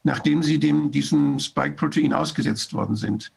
nachdem 0.04 0.44
sie 0.44 0.60
dem, 0.60 0.92
diesem 0.92 1.40
Spike-Protein 1.40 2.12
ausgesetzt 2.12 2.72
worden 2.72 2.94
sind. 2.94 3.32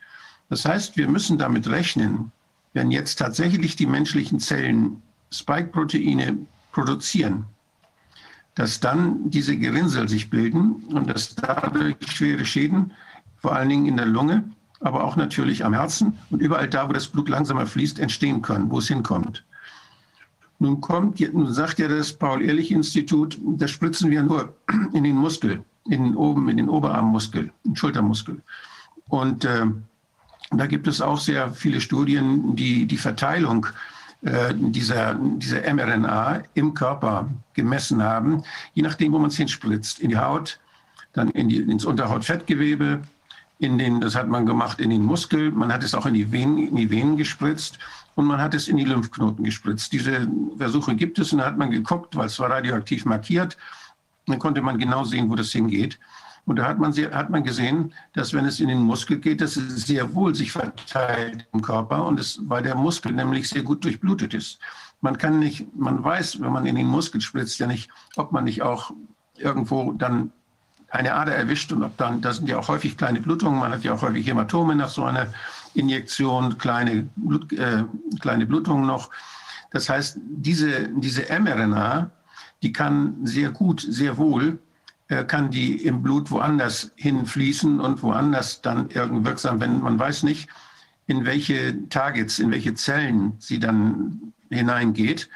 Das 0.50 0.64
heißt, 0.64 0.96
wir 0.96 1.08
müssen 1.08 1.40
damit 1.40 1.68
rechnen, 1.68 2.32
wenn 2.74 2.92
jetzt 2.92 3.18
tatsächlich 3.18 3.76
die 3.76 3.88
menschlichen 3.88 4.40
Zellen 4.40 5.02
Spike-Proteine 5.32 6.38
produzieren, 6.72 7.46
dass 8.54 8.80
dann 8.80 9.32
diese 9.32 9.58
Gerinnsel 9.58 10.08
sich 10.08 10.30
bilden 10.30 10.84
und 10.94 11.10
dass 11.10 11.34
dadurch 11.34 11.96
schwere 12.12 12.46
Schäden 12.46 12.92
vor 13.42 13.56
allen 13.56 13.70
Dingen 13.70 13.88
in 13.88 13.98
der 13.98 14.06
Lunge, 14.06 14.44
aber 14.80 15.04
auch 15.04 15.16
natürlich 15.16 15.66
am 15.66 15.74
Herzen 15.74 16.18
und 16.30 16.42
überall 16.42 16.70
da, 16.70 16.88
wo 16.88 16.94
das 16.94 17.08
Blut 17.08 17.30
langsamer 17.30 17.66
fließt, 17.66 18.00
entstehen 18.00 18.42
können, 18.42 18.70
wo 18.72 18.80
es 18.80 18.88
hinkommt. 18.88 19.44
Nun 20.60 20.80
kommt, 20.80 21.20
nun 21.34 21.52
sagt 21.52 21.80
ja 21.80 21.88
das 21.88 22.14
Paul-Ehrlich-Institut, 22.14 23.40
das 23.42 23.72
spritzen 23.72 24.12
wir 24.12 24.22
nur 24.22 24.54
in 24.94 25.04
den 25.04 25.16
Muskel, 25.16 25.64
in 25.86 26.04
den 26.04 26.16
oben, 26.16 26.50
in 26.50 26.58
den 26.58 26.70
Oberarmmuskel, 26.70 27.52
den 27.66 27.76
Schultermuskel. 27.76 28.42
Und 29.08 29.44
äh, 29.44 29.66
da 30.52 30.68
gibt 30.68 30.88
es 30.88 31.02
auch 31.02 31.20
sehr 31.20 31.52
viele 31.52 31.82
Studien, 31.82 32.56
die 32.56 32.86
die 32.86 32.98
Verteilung 32.98 33.66
äh, 34.22 34.54
dieser, 34.54 35.16
dieser 35.16 35.74
mRNA 35.74 36.44
im 36.54 36.76
Körper 36.76 37.28
gemessen 37.54 38.04
haben, 38.04 38.44
je 38.76 38.84
nachdem, 38.84 39.14
wo 39.14 39.20
man 39.20 39.30
es 39.30 39.38
hinspritzt, 39.38 40.00
in 40.00 40.10
die 40.10 40.18
Haut, 40.18 40.60
dann 41.14 41.30
in 41.32 41.50
die, 41.50 41.58
ins 41.58 41.86
Unterhautfettgewebe, 41.86 43.02
in 43.62 43.78
den, 43.78 44.02
das 44.02 44.16
hat 44.16 44.28
man 44.28 44.48
gemacht 44.48 44.80
in 44.82 44.90
den 44.90 45.04
Muskel, 45.04 45.52
man 45.52 45.72
hat 45.72 45.84
es 45.84 45.94
auch 45.94 46.08
in 46.08 46.16
die, 46.16 46.32
Venen, 46.32 46.58
in 46.58 46.76
die 46.76 46.90
Venen 46.90 47.16
gespritzt 47.16 47.78
und 48.16 48.26
man 48.26 48.42
hat 48.42 48.56
es 48.56 48.68
in 48.68 48.76
die 48.76 48.86
Lymphknoten 48.86 49.46
gespritzt. 49.46 49.94
Diese 49.94 50.28
Versuche 50.58 50.96
gibt 50.96 51.20
es 51.20 51.32
und 51.32 51.40
da 51.40 51.46
hat 51.46 51.60
man 51.60 51.70
geguckt, 51.70 52.16
weil 52.16 52.26
es 52.26 52.40
war 52.40 52.50
radioaktiv 52.50 53.06
markiert. 53.06 53.58
Dann 54.26 54.40
konnte 54.40 54.64
man 54.64 54.80
genau 54.80 55.04
sehen, 55.04 55.30
wo 55.30 55.36
das 55.36 55.52
hingeht. 55.52 56.00
Und 56.46 56.56
da 56.56 56.68
hat 56.68 56.80
man, 56.80 56.92
hat 56.92 57.30
man 57.30 57.44
gesehen, 57.44 57.94
dass 58.14 58.34
wenn 58.34 58.46
es 58.46 58.60
in 58.60 58.68
den 58.68 58.82
Muskel 58.82 59.20
geht, 59.20 59.42
dass 59.42 59.56
es 59.58 59.86
sehr 59.86 60.12
wohl 60.16 60.34
sich 60.34 60.52
verteilt 60.52 61.46
im 61.54 61.62
Körper 61.62 62.04
und 62.04 62.20
es, 62.20 62.40
weil 62.46 62.64
der 62.64 62.76
Muskel 62.76 63.12
nämlich 63.12 63.48
sehr 63.48 63.62
gut 63.62 63.84
durchblutet 63.84 64.34
ist. 64.34 64.58
Man 65.02 65.20
kann 65.20 65.38
nicht, 65.38 65.68
man 65.76 66.04
weiß, 66.04 66.42
wenn 66.42 66.52
man 66.52 66.66
in 66.66 66.76
den 66.78 66.88
Muskel 66.88 67.22
spritzt, 67.22 67.60
ja 67.60 67.68
nicht, 67.68 67.92
ob 68.16 68.32
man 68.32 68.46
nicht 68.46 68.64
auch 68.64 68.92
irgendwo 69.38 69.92
dann 69.92 70.32
eine 70.92 71.14
Ader 71.14 71.36
erwischt 71.36 71.72
und 71.72 71.84
ob 71.84 71.98
dann, 71.98 72.22
da 72.22 72.34
sind 72.34 72.50
ja 72.50 72.60
auch 72.60 72.68
häufig 72.68 72.98
kleine 72.98 73.22
Blutungen, 73.22 73.60
man 73.60 73.72
hat 73.72 73.84
ja 73.84 73.94
auch 73.94 74.02
häufig 74.02 74.28
Hämatome 74.28 74.76
nach 74.76 74.90
so 74.90 75.06
einer 75.06 75.28
Injektion, 75.74 76.58
kleine, 76.58 77.10
Blut, 77.16 77.52
äh, 77.54 77.86
kleine 78.20 78.46
Blutungen 78.46 78.86
noch. 78.86 79.10
Das 79.72 79.90
heißt, 79.90 80.18
diese, 80.22 80.90
diese 80.90 81.24
mRNA, 81.32 82.12
die 82.62 82.74
kann 82.74 83.26
sehr 83.26 83.52
gut, 83.52 83.86
sehr 83.88 84.18
wohl, 84.18 84.60
äh, 85.08 85.24
kann 85.24 85.50
die 85.50 85.86
im 85.86 86.04
Blut 86.04 86.30
woanders 86.30 86.92
hinfließen 86.96 87.80
und 87.80 88.04
woanders 88.04 88.62
dann 88.62 88.90
irgendwie 88.90 89.26
wirksam, 89.26 89.62
wenn 89.62 89.80
man 89.80 89.98
weiß 89.98 90.24
nicht, 90.24 90.50
in 91.08 91.26
welche 91.26 91.88
Targets, 91.88 92.40
in 92.40 92.52
welche 92.52 92.74
Zellen 92.74 93.34
sie 93.40 93.60
dann 93.60 94.34
hineingeht. 94.50 95.30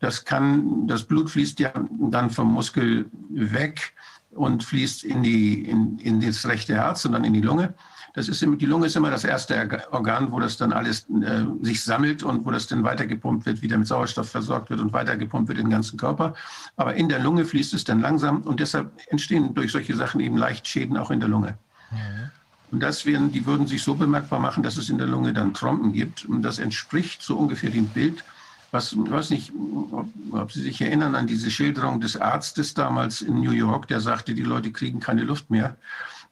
Das 0.00 0.24
kann, 0.24 0.86
das 0.86 1.04
Blut 1.04 1.30
fließt 1.30 1.60
ja 1.60 1.72
dann 2.10 2.30
vom 2.30 2.52
Muskel 2.52 3.06
weg 3.30 3.92
und 4.34 4.64
fließt 4.64 5.04
in, 5.04 5.22
die, 5.22 5.62
in, 5.68 5.98
in 5.98 6.20
das 6.20 6.46
rechte 6.46 6.74
Herz 6.74 7.04
und 7.04 7.12
dann 7.12 7.24
in 7.24 7.32
die 7.32 7.40
Lunge. 7.40 7.74
Das 8.14 8.28
ist, 8.28 8.40
die 8.42 8.66
Lunge 8.66 8.86
ist 8.86 8.94
immer 8.94 9.10
das 9.10 9.24
erste 9.24 9.82
Organ, 9.90 10.30
wo 10.30 10.38
das 10.38 10.56
dann 10.56 10.72
alles 10.72 11.06
äh, 11.10 11.44
sich 11.62 11.82
sammelt 11.82 12.22
und 12.22 12.46
wo 12.46 12.52
das 12.52 12.68
dann 12.68 12.84
weitergepumpt 12.84 13.44
wird, 13.44 13.60
wieder 13.60 13.76
mit 13.76 13.88
Sauerstoff 13.88 14.30
versorgt 14.30 14.70
wird 14.70 14.80
und 14.80 14.92
weitergepumpt 14.92 15.48
wird 15.48 15.58
in 15.58 15.64
den 15.64 15.72
ganzen 15.72 15.98
Körper. 15.98 16.34
Aber 16.76 16.94
in 16.94 17.08
der 17.08 17.18
Lunge 17.18 17.44
fließt 17.44 17.74
es 17.74 17.82
dann 17.82 18.00
langsam 18.00 18.42
und 18.42 18.60
deshalb 18.60 18.92
entstehen 19.08 19.52
durch 19.54 19.72
solche 19.72 19.96
Sachen 19.96 20.20
eben 20.20 20.36
leicht 20.36 20.68
Schäden 20.68 20.96
auch 20.96 21.10
in 21.10 21.18
der 21.18 21.28
Lunge. 21.28 21.58
Mhm. 21.90 22.30
Und 22.70 22.80
das 22.80 23.04
werden, 23.04 23.32
die 23.32 23.46
würden 23.46 23.66
sich 23.66 23.82
so 23.82 23.94
bemerkbar 23.94 24.38
machen, 24.38 24.62
dass 24.62 24.76
es 24.76 24.90
in 24.90 24.98
der 24.98 25.06
Lunge 25.08 25.32
dann 25.32 25.52
Trompen 25.52 25.92
gibt. 25.92 26.24
Und 26.24 26.42
das 26.42 26.60
entspricht 26.60 27.22
so 27.22 27.36
ungefähr 27.36 27.70
dem 27.70 27.86
Bild, 27.86 28.24
was, 28.74 28.92
ich 28.92 29.10
weiß 29.10 29.30
nicht, 29.30 29.52
ob, 29.92 30.08
ob, 30.32 30.52
Sie 30.52 30.60
sich 30.60 30.80
erinnern 30.80 31.14
an 31.14 31.26
diese 31.26 31.50
Schilderung 31.50 32.00
des 32.00 32.16
Arztes 32.16 32.74
damals 32.74 33.22
in 33.22 33.40
New 33.40 33.52
York, 33.52 33.88
der 33.88 34.00
sagte, 34.00 34.34
die 34.34 34.42
Leute 34.42 34.72
kriegen 34.72 35.00
keine 35.00 35.22
Luft 35.22 35.48
mehr. 35.48 35.76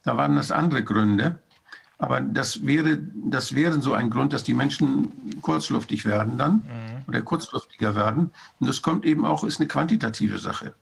Da 0.03 0.17
waren 0.17 0.35
das 0.35 0.51
andere 0.51 0.83
Gründe. 0.83 1.39
Aber 1.97 2.19
das 2.19 2.65
wäre, 2.65 2.99
das 3.29 3.55
wäre 3.55 3.81
so 3.81 3.93
ein 3.93 4.09
Grund, 4.09 4.33
dass 4.33 4.43
die 4.43 4.53
Menschen 4.53 5.41
kurzluftig 5.41 6.03
werden 6.05 6.37
dann 6.37 6.55
mhm. 6.55 7.03
oder 7.07 7.21
kurzluftiger 7.21 7.95
werden. 7.95 8.31
Und 8.59 8.67
das 8.67 8.81
kommt 8.81 9.05
eben 9.05 9.25
auch, 9.25 9.45
ist 9.45 9.61
eine 9.61 9.69
quantitative 9.69 10.37
Sache. 10.37 10.75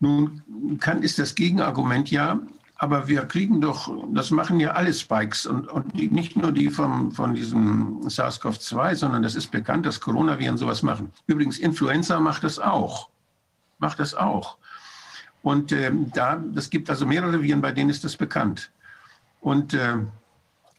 Nun 0.00 0.42
kann, 0.80 1.02
ist 1.02 1.20
das 1.20 1.36
Gegenargument 1.36 2.10
ja, 2.10 2.40
aber 2.80 3.08
wir 3.08 3.26
kriegen 3.26 3.60
doch, 3.60 3.92
das 4.14 4.30
machen 4.30 4.60
ja 4.60 4.70
alle 4.70 4.94
Spikes 4.94 5.46
und, 5.46 5.66
und 5.66 5.94
nicht 5.94 6.36
nur 6.36 6.52
die 6.52 6.70
vom, 6.70 7.10
von 7.10 7.34
diesem 7.34 8.02
SARS-CoV-2, 8.08 8.94
sondern 8.94 9.24
das 9.24 9.34
ist 9.34 9.50
bekannt, 9.50 9.84
dass 9.84 9.98
Coronaviren 10.00 10.56
sowas 10.56 10.84
machen. 10.84 11.12
Übrigens, 11.26 11.58
Influenza 11.58 12.20
macht 12.20 12.44
das 12.44 12.60
auch. 12.60 13.08
Macht 13.78 13.98
das 13.98 14.14
auch. 14.14 14.58
Und 15.42 15.72
äh, 15.72 15.90
da, 16.14 16.36
das 16.36 16.70
gibt 16.70 16.88
also 16.88 17.04
mehrere 17.04 17.42
Viren, 17.42 17.60
bei 17.60 17.72
denen 17.72 17.90
ist 17.90 18.04
das 18.04 18.16
bekannt. 18.16 18.70
Und 19.40 19.74
äh, 19.74 19.96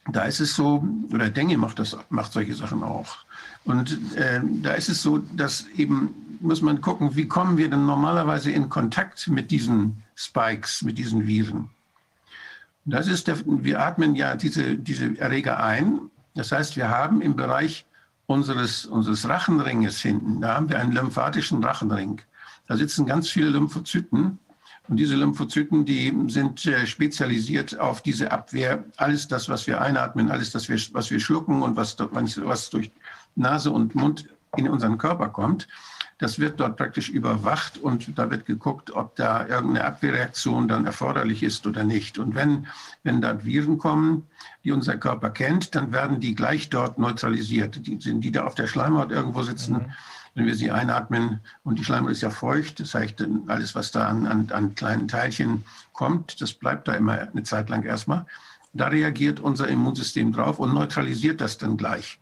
da 0.10 0.24
ist 0.24 0.40
es 0.40 0.56
so, 0.56 0.82
oder 1.14 1.30
Dengue 1.30 1.58
macht, 1.58 1.80
das, 1.80 1.98
macht 2.10 2.32
solche 2.32 2.56
Sachen 2.56 2.82
auch. 2.82 3.17
Und 3.65 4.15
äh, 4.15 4.40
da 4.62 4.72
ist 4.72 4.88
es 4.88 5.01
so, 5.01 5.17
dass 5.17 5.67
eben, 5.76 6.38
muss 6.40 6.62
man 6.62 6.80
gucken, 6.80 7.17
wie 7.17 7.28
kommen 7.28 7.58
wir 7.58 7.69
denn 7.69 7.85
normalerweise 7.85 8.51
in 8.51 8.69
Kontakt 8.69 9.28
mit 9.28 9.51
diesen 9.51 10.01
Spikes, 10.15 10.82
mit 10.82 10.98
diesen 10.98 11.28
Viren. 11.28 11.69
Das 12.85 13.08
ist 13.08 13.28
der, 13.28 13.38
wir 13.45 13.81
atmen 13.81 14.15
ja 14.15 14.35
diese, 14.35 14.76
diese 14.76 15.17
Erreger 15.19 15.63
ein. 15.63 16.10
Das 16.35 16.51
heißt, 16.51 16.76
wir 16.78 16.90
haben 16.90 17.22
im 17.22 17.35
Bereich 17.35 17.85
unseres, 18.26 18.85
unseres 18.85 19.28
Rachenringes 19.28 20.01
hinten, 20.01 20.42
da 20.42 20.56
haben 20.56 20.69
wir 20.69 20.79
einen 20.79 20.92
lymphatischen 20.92 21.63
Rachenring. 21.63 22.22
Da 22.67 22.78
sitzen 22.78 23.06
ganz 23.06 23.29
viele 23.29 23.49
Lymphozyten. 23.49 24.40
Und 24.88 24.97
diese 24.97 25.15
Lymphozyten, 25.15 25.85
die 25.85 26.13
sind 26.28 26.65
äh, 26.65 26.88
spezialisiert 26.88 27.79
auf 27.79 28.01
diese 28.01 28.31
Abwehr. 28.31 28.85
Alles 28.97 29.28
das, 29.28 29.49
was 29.49 29.67
wir 29.67 29.81
einatmen, 29.81 30.31
alles 30.31 30.51
das, 30.51 30.69
was 30.69 31.12
wir 31.12 31.19
schlucken 31.19 31.62
und 31.62 31.76
was, 31.76 31.95
was 31.99 32.69
durch 32.69 32.92
Nase 33.35 33.72
und 33.72 33.94
Mund 33.94 34.28
in 34.58 34.67
unseren 34.67 34.97
Körper 34.97 35.29
kommt, 35.29 35.67
das 36.19 36.38
wird 36.38 36.60
dort 36.60 36.76
praktisch 36.76 37.10
überwacht 37.10 37.78
und 37.78 38.18
da 38.19 38.30
wird 38.30 38.46
geguckt, 38.46 38.92
ob 38.92 39.16
da 39.16 39.48
irgendeine 39.48 39.85
Abwehrreaktion 39.85 40.68
dann 40.68 40.85
erforderlich 40.85 41.44
ist 41.44 41.66
oder 41.66 41.85
nicht. 41.85 42.19
Und 42.19 42.35
wenn, 42.35 42.68
wenn 43.03 43.22
da 43.22 43.46
Viren 43.46 43.78
kommen, 43.78 44.28
die 44.66 44.74
unser 44.74 44.98
Körper 44.98 45.30
kennt, 45.30 45.76
dann 45.76 45.94
werden 45.94 46.19
die 46.19 46.35
gleich 46.35 46.69
dort 46.69 47.00
neutralisiert. 47.00 47.88
Die 47.88 48.00
sind 48.02 48.22
die 48.22 48.34
da 48.34 48.44
auf 48.44 48.53
der 48.53 48.68
Schleimhaut 48.68 49.12
irgendwo 49.12 49.44
sitzen. 49.44 49.76
Mhm. 49.76 49.92
Wenn 50.35 50.46
wir 50.46 50.56
sie 50.56 50.72
einatmen 50.72 51.40
und 51.64 51.80
die 51.80 51.85
Schleimhaut 51.85 52.12
ist 52.12 52.22
ja 52.22 52.30
feucht, 52.30 52.82
das 52.82 52.94
heißt, 52.94 53.26
alles, 53.48 53.74
was 53.74 53.92
da 53.92 54.08
an, 54.08 54.28
an, 54.28 54.50
an 54.52 54.76
kleinen 54.76 55.08
Teilchen 55.08 55.64
kommt, 55.94 56.42
das 56.42 56.53
bleibt 56.53 56.90
da 56.90 56.94
immer 56.94 57.14
eine 57.18 57.44
Zeit 57.44 57.69
lang 57.69 57.84
erstmal. 57.84 58.26
Da 58.74 58.88
reagiert 58.88 59.40
unser 59.40 59.69
Immunsystem 59.69 60.34
drauf 60.34 60.60
und 60.60 60.74
neutralisiert 60.74 61.40
das 61.40 61.58
dann 61.58 61.78
gleich. 61.78 62.19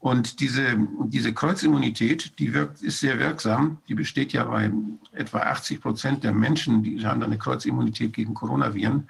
Und 0.00 0.38
diese, 0.38 0.76
diese 1.06 1.34
Kreuzimmunität, 1.34 2.38
die 2.38 2.54
wirkt, 2.54 2.82
ist 2.82 3.00
sehr 3.00 3.18
wirksam. 3.18 3.78
Die 3.88 3.94
besteht 3.94 4.32
ja 4.32 4.44
bei 4.44 4.70
etwa 5.12 5.40
80 5.40 5.80
Prozent 5.80 6.24
der 6.24 6.32
Menschen, 6.32 6.84
die 6.84 7.04
haben 7.04 7.22
eine 7.22 7.36
Kreuzimmunität 7.36 8.12
gegen 8.12 8.34
Coronaviren. 8.34 9.08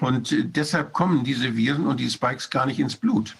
Und 0.00 0.32
äh, 0.32 0.44
deshalb 0.44 0.92
kommen 0.92 1.22
diese 1.22 1.56
Viren 1.56 1.86
und 1.86 2.00
die 2.00 2.10
Spikes 2.10 2.50
gar 2.50 2.66
nicht 2.66 2.80
ins 2.80 2.96
Blut. 2.96 3.36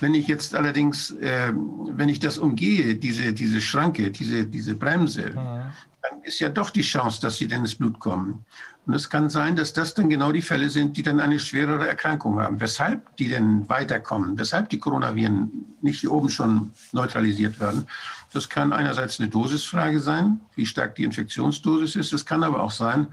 Wenn 0.00 0.14
ich 0.14 0.26
jetzt 0.26 0.54
allerdings, 0.54 1.10
äh, 1.10 1.52
wenn 1.52 2.08
ich 2.08 2.20
das 2.20 2.38
umgehe, 2.38 2.94
diese, 2.94 3.32
diese 3.34 3.60
Schranke, 3.60 4.10
diese, 4.10 4.46
diese 4.46 4.74
Bremse, 4.74 5.32
ja. 5.34 5.72
dann 6.02 6.22
ist 6.22 6.40
ja 6.40 6.48
doch 6.48 6.70
die 6.70 6.82
Chance, 6.82 7.20
dass 7.20 7.36
sie 7.36 7.48
dann 7.48 7.60
ins 7.60 7.74
Blut 7.74 7.98
kommen. 7.98 8.46
Und 8.88 8.94
es 8.94 9.10
kann 9.10 9.28
sein, 9.28 9.54
dass 9.54 9.74
das 9.74 9.92
dann 9.92 10.08
genau 10.08 10.32
die 10.32 10.40
Fälle 10.40 10.70
sind, 10.70 10.96
die 10.96 11.02
dann 11.02 11.20
eine 11.20 11.38
schwerere 11.38 11.86
Erkrankung 11.86 12.40
haben. 12.40 12.58
Weshalb 12.58 13.18
die 13.18 13.28
denn 13.28 13.68
weiterkommen, 13.68 14.38
weshalb 14.38 14.70
die 14.70 14.78
Coronaviren 14.78 15.50
nicht 15.82 16.00
hier 16.00 16.10
oben 16.10 16.30
schon 16.30 16.72
neutralisiert 16.92 17.60
werden, 17.60 17.86
das 18.32 18.48
kann 18.48 18.72
einerseits 18.72 19.20
eine 19.20 19.28
Dosisfrage 19.28 20.00
sein, 20.00 20.40
wie 20.54 20.64
stark 20.64 20.94
die 20.94 21.04
Infektionsdosis 21.04 21.96
ist. 21.96 22.14
Es 22.14 22.24
kann 22.24 22.42
aber 22.42 22.62
auch 22.62 22.70
sein, 22.70 23.08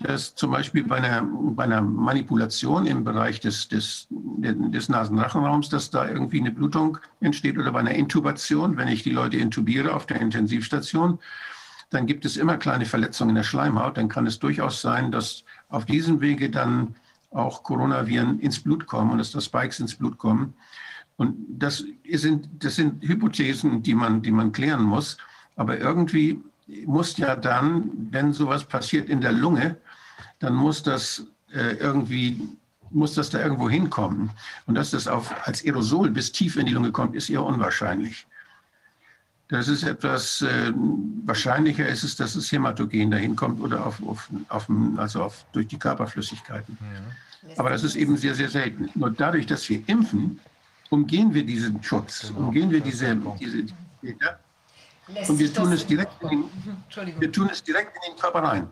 dass 0.00 0.34
zum 0.34 0.50
Beispiel 0.50 0.82
bei 0.82 0.96
einer, 0.96 1.22
bei 1.22 1.62
einer 1.62 1.82
Manipulation 1.82 2.84
im 2.86 3.04
Bereich 3.04 3.38
des, 3.38 3.68
des, 3.68 4.08
des 4.10 4.88
Nasenrachenraums, 4.88 5.68
dass 5.68 5.88
da 5.88 6.08
irgendwie 6.08 6.40
eine 6.40 6.50
Blutung 6.50 6.98
entsteht 7.20 7.56
oder 7.56 7.70
bei 7.70 7.78
einer 7.78 7.94
Intubation, 7.94 8.76
wenn 8.76 8.88
ich 8.88 9.04
die 9.04 9.10
Leute 9.10 9.36
intubiere 9.36 9.94
auf 9.94 10.06
der 10.06 10.20
Intensivstation, 10.20 11.20
dann 11.90 12.06
gibt 12.06 12.24
es 12.24 12.36
immer 12.36 12.56
kleine 12.56 12.84
Verletzungen 12.84 13.30
in 13.30 13.36
der 13.36 13.42
Schleimhaut. 13.42 13.96
Dann 13.96 14.08
kann 14.08 14.26
es 14.26 14.38
durchaus 14.38 14.80
sein, 14.80 15.12
dass 15.12 15.44
auf 15.68 15.84
diesem 15.84 16.20
Wege 16.20 16.50
dann 16.50 16.96
auch 17.30 17.62
Coronaviren 17.62 18.40
ins 18.40 18.60
Blut 18.60 18.86
kommen 18.86 19.12
und 19.12 19.18
dass 19.18 19.30
da 19.30 19.40
Spikes 19.40 19.80
ins 19.80 19.94
Blut 19.94 20.18
kommen. 20.18 20.54
Und 21.16 21.36
das 21.48 21.84
sind, 22.12 22.48
das 22.58 22.76
sind 22.76 23.02
Hypothesen, 23.02 23.82
die 23.82 23.94
man, 23.94 24.22
die 24.22 24.30
man 24.30 24.52
klären 24.52 24.82
muss. 24.82 25.16
Aber 25.54 25.78
irgendwie 25.78 26.42
muss 26.84 27.16
ja 27.16 27.36
dann, 27.36 27.90
wenn 28.10 28.32
sowas 28.32 28.64
passiert 28.64 29.08
in 29.08 29.20
der 29.20 29.32
Lunge, 29.32 29.76
dann 30.38 30.54
muss 30.54 30.82
das 30.82 31.26
äh, 31.52 31.76
irgendwie 31.76 32.40
muss 32.90 33.14
das 33.14 33.30
da 33.30 33.40
irgendwo 33.40 33.68
hinkommen. 33.68 34.30
Und 34.66 34.76
dass 34.76 34.90
das 34.90 35.08
auf, 35.08 35.34
als 35.46 35.64
Aerosol 35.64 36.10
bis 36.10 36.32
tief 36.32 36.56
in 36.56 36.66
die 36.66 36.72
Lunge 36.72 36.92
kommt, 36.92 37.16
ist 37.16 37.28
eher 37.28 37.42
unwahrscheinlich. 37.42 38.26
Das 39.48 39.68
ist 39.68 39.84
etwas, 39.84 40.42
äh, 40.42 40.72
wahrscheinlicher 41.24 41.86
ist 41.86 42.02
es, 42.02 42.16
dass 42.16 42.34
das 42.34 42.50
Hämatogen 42.50 43.12
dahin 43.12 43.36
kommt 43.36 43.60
oder 43.60 43.86
auf, 43.86 44.02
auf, 44.02 44.28
auf, 44.48 44.68
also 44.96 45.22
auf, 45.22 45.44
durch 45.52 45.68
die 45.68 45.78
Körperflüssigkeiten. 45.78 46.76
Ja. 46.80 47.54
Aber 47.58 47.70
das 47.70 47.84
ist 47.84 47.94
eben 47.94 48.16
sehr, 48.16 48.34
sehr 48.34 48.48
selten. 48.48 48.90
Nur 48.94 49.10
dadurch, 49.10 49.46
dass 49.46 49.68
wir 49.68 49.82
impfen, 49.88 50.40
umgehen 50.90 51.32
wir 51.32 51.46
diesen 51.46 51.80
Schutz, 51.82 52.28
genau. 52.28 52.48
umgehen 52.48 52.70
wir 52.70 52.80
diese, 52.80 53.16
diese, 53.40 53.62
diese 54.02 54.38
und 55.28 55.38
wir 55.38 55.52
tun, 55.52 55.72
es 55.72 55.86
direkt 55.86 56.20
in 56.22 56.28
den, 56.28 57.20
wir 57.20 57.30
tun 57.30 57.48
es 57.52 57.62
direkt 57.62 57.96
in 57.96 58.12
den 58.12 58.20
Körper 58.20 58.42
rein. 58.42 58.68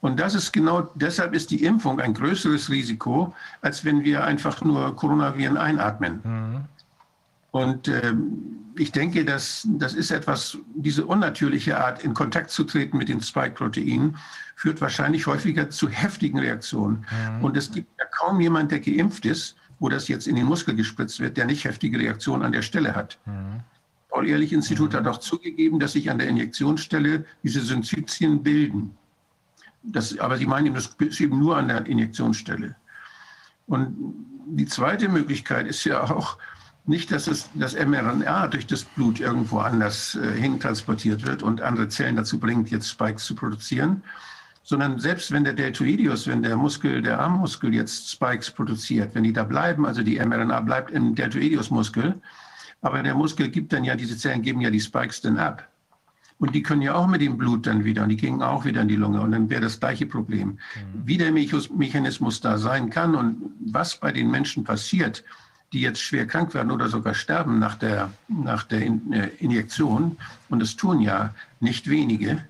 Und 0.00 0.20
das 0.20 0.34
ist 0.34 0.52
genau, 0.52 0.88
deshalb 0.94 1.34
ist 1.34 1.50
die 1.50 1.64
Impfung 1.64 2.00
ein 2.00 2.14
größeres 2.14 2.70
Risiko, 2.70 3.34
als 3.60 3.84
wenn 3.84 4.04
wir 4.04 4.24
einfach 4.24 4.62
nur 4.62 4.94
Coronaviren 4.94 5.56
einatmen. 5.56 6.20
Mhm. 6.22 6.64
Und 7.50 7.88
ähm, 7.88 8.65
ich 8.78 8.92
denke, 8.92 9.24
dass 9.24 9.66
das 9.66 9.94
ist 9.94 10.10
etwas, 10.10 10.58
diese 10.74 11.06
unnatürliche 11.06 11.78
Art, 11.78 12.04
in 12.04 12.14
Kontakt 12.14 12.50
zu 12.50 12.64
treten 12.64 12.98
mit 12.98 13.08
den 13.08 13.20
Spike-Proteinen, 13.20 14.16
führt 14.54 14.80
wahrscheinlich 14.80 15.26
häufiger 15.26 15.70
zu 15.70 15.88
heftigen 15.88 16.38
Reaktionen. 16.38 17.06
Mhm. 17.10 17.44
Und 17.44 17.56
es 17.56 17.70
gibt 17.70 17.88
ja 17.98 18.06
kaum 18.06 18.40
jemand, 18.40 18.72
der 18.72 18.80
geimpft 18.80 19.26
ist, 19.26 19.56
wo 19.78 19.88
das 19.88 20.08
jetzt 20.08 20.26
in 20.26 20.36
den 20.36 20.46
Muskel 20.46 20.74
gespritzt 20.74 21.20
wird, 21.20 21.36
der 21.36 21.46
nicht 21.46 21.64
heftige 21.64 21.98
Reaktionen 21.98 22.42
an 22.42 22.52
der 22.52 22.62
Stelle 22.62 22.94
hat. 22.94 23.18
Mhm. 23.26 23.60
Paul-Ehrlich-Institut 24.08 24.92
mhm. 24.92 24.96
hat 24.96 25.06
auch 25.06 25.20
zugegeben, 25.20 25.78
dass 25.78 25.92
sich 25.92 26.10
an 26.10 26.18
der 26.18 26.28
Injektionsstelle 26.28 27.24
diese 27.42 27.60
Syncytien 27.60 28.42
bilden. 28.42 28.96
Das, 29.82 30.18
aber 30.18 30.36
sie 30.36 30.46
meinen, 30.46 30.74
das 30.74 30.96
ist 30.98 31.20
eben 31.20 31.38
nur 31.38 31.56
an 31.56 31.68
der 31.68 31.86
Injektionsstelle. 31.86 32.74
Und 33.66 33.94
die 34.46 34.66
zweite 34.66 35.08
Möglichkeit 35.08 35.66
ist 35.66 35.84
ja 35.84 36.02
auch, 36.02 36.38
nicht, 36.88 37.10
dass 37.10 37.26
es, 37.26 37.48
das 37.54 37.74
mRNA 37.74 38.48
durch 38.48 38.66
das 38.66 38.84
Blut 38.84 39.20
irgendwo 39.20 39.58
anders 39.58 40.14
äh, 40.14 40.40
hintransportiert 40.40 41.26
wird 41.26 41.42
und 41.42 41.60
andere 41.60 41.88
Zellen 41.88 42.16
dazu 42.16 42.38
bringt, 42.38 42.70
jetzt 42.70 42.88
Spikes 42.88 43.24
zu 43.24 43.34
produzieren, 43.34 44.02
sondern 44.62 44.98
selbst 44.98 45.30
wenn 45.32 45.44
der 45.44 45.52
Deltoideus, 45.52 46.26
wenn 46.26 46.42
der 46.42 46.56
Muskel, 46.56 47.02
der 47.02 47.20
Armmuskel 47.20 47.74
jetzt 47.74 48.10
Spikes 48.10 48.50
produziert, 48.50 49.14
wenn 49.14 49.24
die 49.24 49.32
da 49.32 49.44
bleiben, 49.44 49.86
also 49.86 50.02
die 50.02 50.18
mRNA 50.18 50.60
bleibt 50.60 50.90
im 50.90 51.14
Deltoideus-Muskel, 51.14 52.20
aber 52.82 53.02
der 53.02 53.14
Muskel 53.14 53.48
gibt 53.48 53.72
dann 53.72 53.84
ja, 53.84 53.96
diese 53.96 54.16
Zellen 54.16 54.42
geben 54.42 54.60
ja 54.60 54.70
die 54.70 54.80
Spikes 54.80 55.20
dann 55.20 55.38
ab. 55.38 55.68
Und 56.38 56.54
die 56.54 56.62
können 56.62 56.82
ja 56.82 56.94
auch 56.94 57.06
mit 57.06 57.22
dem 57.22 57.38
Blut 57.38 57.66
dann 57.66 57.84
wieder, 57.84 58.02
und 58.02 58.10
die 58.10 58.16
gingen 58.16 58.42
auch 58.42 58.64
wieder 58.64 58.82
in 58.82 58.88
die 58.88 58.96
Lunge. 58.96 59.22
Und 59.22 59.32
dann 59.32 59.48
wäre 59.48 59.62
das 59.62 59.80
gleiche 59.80 60.04
Problem. 60.04 60.48
Mhm. 60.48 60.58
Wie 61.04 61.16
der 61.16 61.32
Mechanismus 61.32 62.40
da 62.40 62.58
sein 62.58 62.90
kann 62.90 63.14
und 63.14 63.54
was 63.72 63.96
bei 63.98 64.12
den 64.12 64.30
Menschen 64.30 64.62
passiert, 64.62 65.24
die 65.76 65.82
jetzt 65.82 66.00
schwer 66.00 66.26
krank 66.26 66.54
werden 66.54 66.72
oder 66.72 66.88
sogar 66.88 67.12
sterben 67.12 67.58
nach 67.58 67.74
der, 67.74 68.10
nach 68.28 68.64
der 68.64 68.80
äh, 68.80 69.28
Injektion, 69.38 70.16
und 70.48 70.62
es 70.62 70.74
tun 70.74 71.02
ja 71.02 71.34
nicht 71.60 71.90
wenige, 71.90 72.42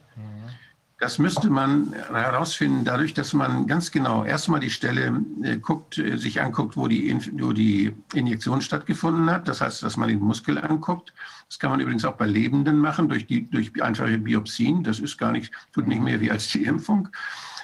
das 1.00 1.18
müsste 1.18 1.50
man 1.50 1.92
herausfinden, 1.92 2.84
dadurch, 2.84 3.12
dass 3.14 3.32
man 3.34 3.66
ganz 3.66 3.90
genau 3.90 4.24
erstmal 4.24 4.60
die 4.60 4.70
Stelle 4.70 5.20
äh, 5.42 5.56
guckt, 5.56 5.98
äh, 5.98 6.16
sich 6.16 6.40
anguckt, 6.40 6.76
wo 6.76 6.86
die, 6.86 7.18
wo 7.32 7.52
die 7.52 7.92
Injektion 8.14 8.60
stattgefunden 8.60 9.28
hat. 9.28 9.48
Das 9.48 9.60
heißt, 9.60 9.82
dass 9.82 9.96
man 9.96 10.08
den 10.08 10.20
Muskel 10.20 10.56
anguckt. 10.56 11.12
Das 11.48 11.58
kann 11.58 11.70
man 11.70 11.80
übrigens 11.80 12.04
auch 12.04 12.14
bei 12.14 12.26
Lebenden 12.26 12.78
machen, 12.78 13.08
durch, 13.08 13.26
die, 13.26 13.50
durch 13.50 13.82
einfache 13.82 14.18
Biopsien. 14.18 14.84
Das 14.84 15.00
ist 15.00 15.18
gar 15.18 15.32
nicht, 15.32 15.52
tut 15.74 15.88
nicht 15.88 16.00
mehr 16.00 16.20
wie 16.20 16.30
als 16.30 16.48
die 16.48 16.62
Impfung. 16.62 17.08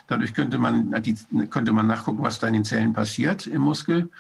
Dadurch 0.09 0.35
könnte 0.35 0.59
man, 0.59 0.91
die, 1.03 1.17
könnte 1.49 1.73
man 1.73 1.87
nachgucken, 1.87 2.23
was 2.23 2.41
da 2.41 2.49
in 2.49 2.55
den 2.55 2.65
Zellen 2.65 2.93
passiert 2.93 3.47
im 3.47 3.63
Muskel. 3.63 4.11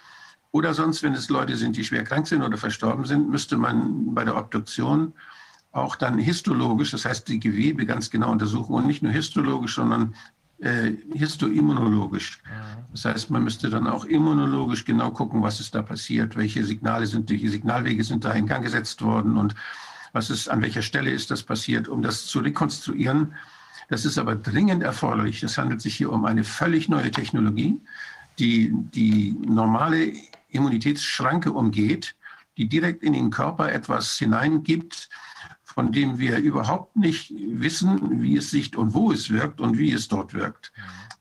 Oder 0.52 0.74
sonst, 0.74 1.02
wenn 1.02 1.14
es 1.14 1.30
Leute 1.30 1.56
sind, 1.56 1.76
die 1.76 1.84
schwer 1.84 2.04
krank 2.04 2.28
sind 2.28 2.42
oder 2.42 2.58
verstorben 2.58 3.06
sind, 3.06 3.30
müsste 3.30 3.56
man 3.56 4.14
bei 4.14 4.24
der 4.24 4.36
Obduktion 4.36 5.14
auch 5.72 5.96
dann 5.96 6.18
histologisch, 6.18 6.90
das 6.90 7.06
heißt 7.06 7.26
die 7.28 7.40
Gewebe 7.40 7.86
ganz 7.86 8.10
genau 8.10 8.30
untersuchen 8.30 8.74
und 8.74 8.86
nicht 8.86 9.02
nur 9.02 9.12
histologisch, 9.12 9.74
sondern 9.74 10.14
äh, 10.58 10.92
histoimmunologisch. 11.14 12.42
Das 12.92 13.06
heißt, 13.06 13.30
man 13.30 13.42
müsste 13.42 13.70
dann 13.70 13.86
auch 13.86 14.04
immunologisch 14.04 14.84
genau 14.84 15.10
gucken, 15.10 15.42
was 15.42 15.58
ist 15.58 15.74
da 15.74 15.80
passiert, 15.80 16.36
welche 16.36 16.64
Signale 16.64 17.06
sind, 17.06 17.30
welche 17.30 17.48
Signalwege 17.48 18.04
sind 18.04 18.24
da 18.24 18.32
in 18.32 18.46
Gang 18.46 18.62
gesetzt 18.62 19.00
worden 19.00 19.38
und 19.38 19.54
was 20.12 20.28
ist, 20.28 20.48
an 20.48 20.60
welcher 20.60 20.82
Stelle 20.82 21.10
ist 21.10 21.30
das 21.30 21.42
passiert, 21.42 21.88
um 21.88 22.02
das 22.02 22.26
zu 22.26 22.40
rekonstruieren. 22.40 23.34
Das 23.88 24.04
ist 24.04 24.18
aber 24.18 24.36
dringend 24.36 24.82
erforderlich. 24.82 25.42
Es 25.42 25.56
handelt 25.56 25.80
sich 25.80 25.96
hier 25.96 26.12
um 26.12 26.26
eine 26.26 26.44
völlig 26.44 26.90
neue 26.90 27.10
Technologie, 27.10 27.80
die 28.38 28.70
die 28.72 29.32
normale 29.32 30.12
Immunitätsschranke 30.52 31.52
umgeht, 31.52 32.14
die 32.56 32.68
direkt 32.68 33.02
in 33.02 33.14
den 33.14 33.30
Körper 33.30 33.72
etwas 33.72 34.16
hineingibt, 34.18 35.08
von 35.64 35.90
dem 35.90 36.18
wir 36.18 36.38
überhaupt 36.38 36.96
nicht 36.96 37.32
wissen, 37.34 38.20
wie 38.20 38.36
es 38.36 38.50
sich 38.50 38.76
und 38.76 38.92
wo 38.92 39.10
es 39.10 39.30
wirkt 39.30 39.60
und 39.60 39.78
wie 39.78 39.92
es 39.92 40.08
dort 40.08 40.34
wirkt. 40.34 40.72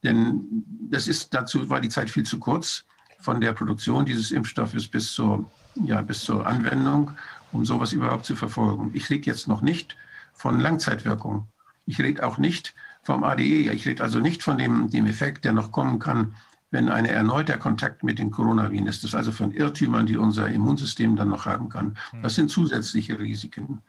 Denn 0.03 0.65
das 0.89 1.07
ist, 1.07 1.33
dazu 1.33 1.69
war 1.69 1.79
die 1.79 1.89
Zeit 1.89 2.09
viel 2.09 2.25
zu 2.25 2.37
kurz 2.39 2.83
von 3.19 3.39
der 3.39 3.53
Produktion 3.53 4.05
dieses 4.05 4.31
Impfstoffes 4.31 4.87
bis 4.87 5.13
zur, 5.13 5.49
ja, 5.75 6.01
bis 6.01 6.21
zur 6.21 6.45
Anwendung, 6.45 7.11
um 7.51 7.65
sowas 7.65 7.93
überhaupt 7.93 8.25
zu 8.25 8.35
verfolgen. 8.35 8.91
Ich 8.93 9.09
rede 9.09 9.27
jetzt 9.27 9.47
noch 9.47 9.61
nicht 9.61 9.95
von 10.33 10.59
Langzeitwirkung. 10.59 11.47
Ich 11.85 11.99
rede 11.99 12.25
auch 12.25 12.37
nicht 12.37 12.73
vom 13.03 13.23
ADE. 13.23 13.71
Ich 13.71 13.87
rede 13.87 14.03
also 14.03 14.19
nicht 14.19 14.43
von 14.43 14.57
dem, 14.57 14.89
dem 14.89 15.05
Effekt, 15.05 15.45
der 15.45 15.53
noch 15.53 15.71
kommen 15.71 15.99
kann 15.99 16.35
wenn 16.71 16.89
ein 16.89 17.05
erneuter 17.05 17.57
Kontakt 17.57 18.03
mit 18.03 18.17
den 18.17 18.31
Coronaviren 18.31 18.87
ist. 18.87 19.03
Das 19.03 19.13
also 19.13 19.31
von 19.31 19.51
Irrtümern, 19.51 20.05
die 20.05 20.17
unser 20.17 20.47
Immunsystem 20.47 21.15
dann 21.15 21.29
noch 21.29 21.45
haben 21.45 21.69
kann. 21.69 21.97
Das 22.23 22.35
sind 22.35 22.49
zusätzliche 22.49 23.19
Risiken. 23.19 23.81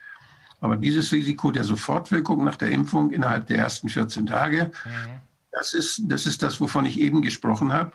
Aber 0.61 0.77
dieses 0.77 1.13
Risiko 1.13 1.51
der 1.51 1.65
Sofortwirkung 1.65 2.45
nach 2.45 2.57
der 2.57 2.71
Impfung 2.71 3.11
innerhalb 3.11 3.47
der 3.47 3.59
ersten 3.59 3.89
14 3.89 4.27
Tage, 4.27 4.71
das, 5.53 5.75
ist, 5.75 6.03
das 6.05 6.27
ist 6.27 6.43
das, 6.43 6.61
wovon 6.61 6.85
ich 6.85 7.01
eben 7.01 7.23
gesprochen 7.23 7.73
habe. 7.73 7.93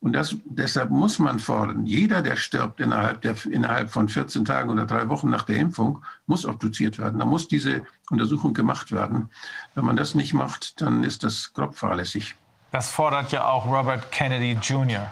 Und 0.00 0.14
das, 0.14 0.34
deshalb 0.44 0.90
muss 0.90 1.20
man 1.20 1.38
fordern, 1.38 1.86
jeder, 1.86 2.22
der 2.22 2.34
stirbt 2.34 2.80
innerhalb, 2.80 3.20
der, 3.20 3.36
innerhalb 3.46 3.88
von 3.90 4.08
14 4.08 4.44
Tagen 4.44 4.68
oder 4.68 4.84
drei 4.84 5.08
Wochen 5.08 5.30
nach 5.30 5.44
der 5.44 5.56
Impfung, 5.56 6.02
muss 6.26 6.44
obduziert 6.44 6.98
werden. 6.98 7.20
Da 7.20 7.24
muss 7.24 7.46
diese 7.46 7.84
Untersuchung 8.10 8.52
gemacht 8.52 8.90
werden. 8.90 9.30
Wenn 9.74 9.84
man 9.84 9.96
das 9.96 10.16
nicht 10.16 10.34
macht, 10.34 10.80
dann 10.80 11.04
ist 11.04 11.22
das 11.22 11.52
grob 11.52 11.76
fahrlässig. 11.76 12.34
Das 12.72 12.88
fordert 12.90 13.32
ja 13.32 13.46
auch 13.46 13.66
Robert 13.66 14.10
Kennedy 14.10 14.52
Jr., 14.52 15.10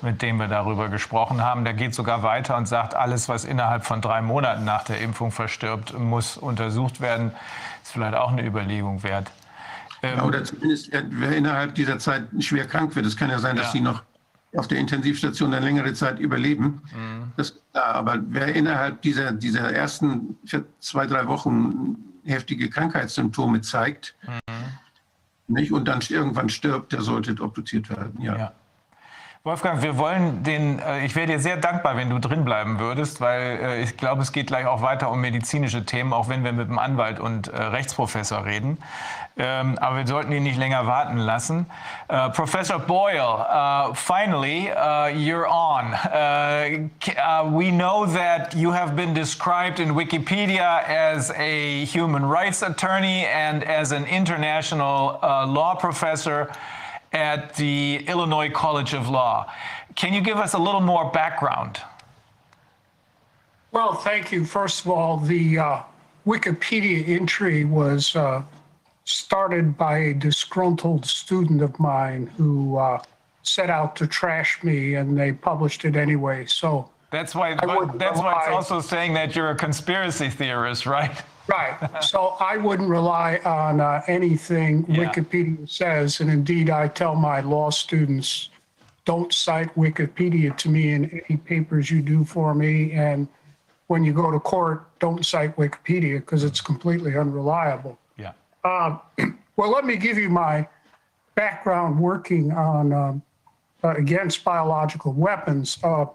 mit 0.00 0.22
dem 0.22 0.38
wir 0.38 0.48
darüber 0.48 0.88
gesprochen 0.88 1.42
haben. 1.42 1.62
Der 1.62 1.74
geht 1.74 1.94
sogar 1.94 2.22
weiter 2.22 2.56
und 2.56 2.66
sagt, 2.66 2.94
alles, 2.94 3.28
was 3.28 3.44
innerhalb 3.44 3.84
von 3.84 4.00
drei 4.00 4.22
Monaten 4.22 4.64
nach 4.64 4.82
der 4.82 5.00
Impfung 5.00 5.30
verstirbt, 5.30 5.96
muss 5.96 6.38
untersucht 6.38 7.02
werden. 7.02 7.32
Ist 7.82 7.92
vielleicht 7.92 8.14
auch 8.14 8.32
eine 8.32 8.44
Überlegung 8.44 9.02
wert. 9.02 9.30
Ähm, 10.02 10.18
ja, 10.18 10.24
oder 10.24 10.42
zumindest, 10.42 10.90
wer 10.90 11.36
innerhalb 11.36 11.74
dieser 11.74 11.98
Zeit 11.98 12.24
schwer 12.40 12.66
krank 12.66 12.96
wird. 12.96 13.04
Es 13.04 13.16
kann 13.16 13.30
ja 13.30 13.38
sein, 13.38 13.56
dass 13.56 13.66
ja. 13.66 13.72
sie 13.72 13.80
noch 13.80 14.02
auf 14.56 14.68
der 14.68 14.78
Intensivstation 14.78 15.52
eine 15.52 15.64
längere 15.64 15.92
Zeit 15.92 16.18
überleben. 16.18 16.82
Mhm. 16.94 17.32
Das, 17.36 17.60
aber 17.74 18.18
wer 18.28 18.54
innerhalb 18.54 19.02
dieser, 19.02 19.32
dieser 19.32 19.70
ersten 19.72 20.38
zwei, 20.80 21.06
drei 21.06 21.26
Wochen 21.26 21.96
heftige 22.24 22.70
Krankheitssymptome 22.70 23.60
zeigt 23.60 24.14
mhm. 24.26 24.51
Nicht, 25.48 25.72
und 25.72 25.86
dann 25.86 26.00
irgendwann 26.08 26.48
stirbt, 26.48 26.92
der 26.92 27.02
sollte 27.02 27.40
obduziert 27.40 27.90
werden. 27.90 28.20
ja. 28.20 28.36
ja. 28.36 28.54
Wolfgang, 29.44 29.82
wir 29.82 29.98
wollen 29.98 30.44
den, 30.44 30.78
äh, 30.78 31.04
ich 31.04 31.16
wäre 31.16 31.26
dir 31.26 31.40
sehr 31.40 31.56
dankbar, 31.56 31.96
wenn 31.96 32.08
du 32.08 32.20
drin 32.20 32.44
bleiben 32.44 32.78
würdest, 32.78 33.20
weil 33.20 33.58
äh, 33.60 33.82
ich 33.82 33.96
glaube, 33.96 34.22
es 34.22 34.30
geht 34.30 34.46
gleich 34.46 34.66
auch 34.66 34.82
weiter 34.82 35.10
um 35.10 35.20
medizinische 35.20 35.84
Themen, 35.84 36.12
auch 36.12 36.28
wenn 36.28 36.44
wir 36.44 36.52
mit 36.52 36.68
dem 36.68 36.78
Anwalt 36.78 37.18
und 37.18 37.48
äh, 37.48 37.60
Rechtsprofessor 37.60 38.44
reden. 38.44 38.78
Ähm, 39.36 39.76
aber 39.80 39.96
wir 39.96 40.06
sollten 40.06 40.30
ihn 40.30 40.44
nicht 40.44 40.58
länger 40.58 40.86
warten 40.86 41.16
lassen. 41.16 41.66
Uh, 42.08 42.28
Professor 42.30 42.78
Boyle, 42.78 43.18
uh, 43.20 43.92
finally, 43.94 44.70
uh, 44.70 45.08
you're 45.08 45.48
on. 45.48 45.90
we 47.52 47.72
know 47.72 48.06
that 48.06 48.54
you 48.54 48.72
have 48.72 48.94
been 48.94 49.12
described 49.12 49.80
in 49.80 49.96
Wikipedia 49.96 50.84
as 50.86 51.32
a 51.32 51.84
human 51.86 52.24
rights 52.24 52.62
attorney 52.62 53.26
and 53.26 53.64
as 53.64 53.90
an 53.90 54.04
international 54.04 55.18
law 55.48 55.74
professor 55.74 56.48
at 57.12 57.54
the 57.56 58.04
Illinois 58.06 58.50
College 58.50 58.94
of 58.94 59.08
Law. 59.08 59.52
Can 59.94 60.12
you 60.12 60.20
give 60.20 60.38
us 60.38 60.54
a 60.54 60.58
little 60.58 60.80
more 60.80 61.10
background? 61.10 61.80
Well, 63.72 63.94
thank 63.94 64.32
you. 64.32 64.44
First 64.44 64.84
of 64.84 64.90
all, 64.90 65.18
the 65.18 65.58
uh, 65.58 65.82
Wikipedia 66.26 67.08
entry 67.08 67.64
was 67.64 68.14
uh, 68.16 68.42
started 69.04 69.76
by 69.76 69.98
a 69.98 70.14
disgruntled 70.14 71.04
student 71.06 71.62
of 71.62 71.78
mine 71.78 72.30
who 72.36 72.76
uh, 72.76 73.02
set 73.42 73.70
out 73.70 73.96
to 73.96 74.06
trash 74.06 74.62
me, 74.62 74.94
and 74.94 75.18
they 75.18 75.32
published 75.32 75.84
it 75.84 75.96
anyway. 75.96 76.46
So 76.46 76.90
that's 77.10 77.34
why. 77.34 77.54
That's 77.54 78.18
why 78.18 78.44
it's 78.46 78.52
also 78.52 78.80
saying 78.80 79.14
that 79.14 79.34
you're 79.34 79.50
a 79.50 79.56
conspiracy 79.56 80.30
theorist, 80.30 80.86
right? 80.86 81.22
Right. 81.48 81.76
So 82.02 82.36
I 82.40 82.56
wouldn't 82.56 82.88
rely 82.88 83.40
on 83.44 83.80
uh, 83.80 84.02
anything 84.06 84.84
yeah. 84.88 85.04
Wikipedia 85.04 85.68
says. 85.68 86.20
And 86.20 86.30
indeed, 86.30 86.68
I 86.70 86.88
tell 86.88 87.14
my 87.14 87.40
law 87.40 87.70
students 87.70 88.50
don't 89.04 89.32
cite 89.32 89.74
Wikipedia 89.74 90.56
to 90.58 90.68
me 90.68 90.92
in 90.92 91.22
any 91.28 91.36
papers 91.36 91.90
you 91.90 92.02
do 92.02 92.24
for 92.24 92.54
me. 92.54 92.92
And 92.92 93.28
when 93.88 94.04
you 94.04 94.12
go 94.12 94.30
to 94.30 94.40
court, 94.40 94.86
don't 95.00 95.24
cite 95.24 95.56
Wikipedia 95.56 96.18
because 96.20 96.44
it's 96.44 96.60
completely 96.60 97.16
unreliable. 97.16 97.98
Yeah. 98.16 98.32
Uh, 98.64 98.98
well, 99.56 99.70
let 99.70 99.84
me 99.84 99.96
give 99.96 100.18
you 100.18 100.28
my 100.28 100.66
background 101.34 101.98
working 101.98 102.52
on 102.52 102.92
um, 102.92 103.22
uh, 103.84 103.94
against 103.96 104.44
biological 104.44 105.12
weapons. 105.12 105.78
Uh, 105.82 106.06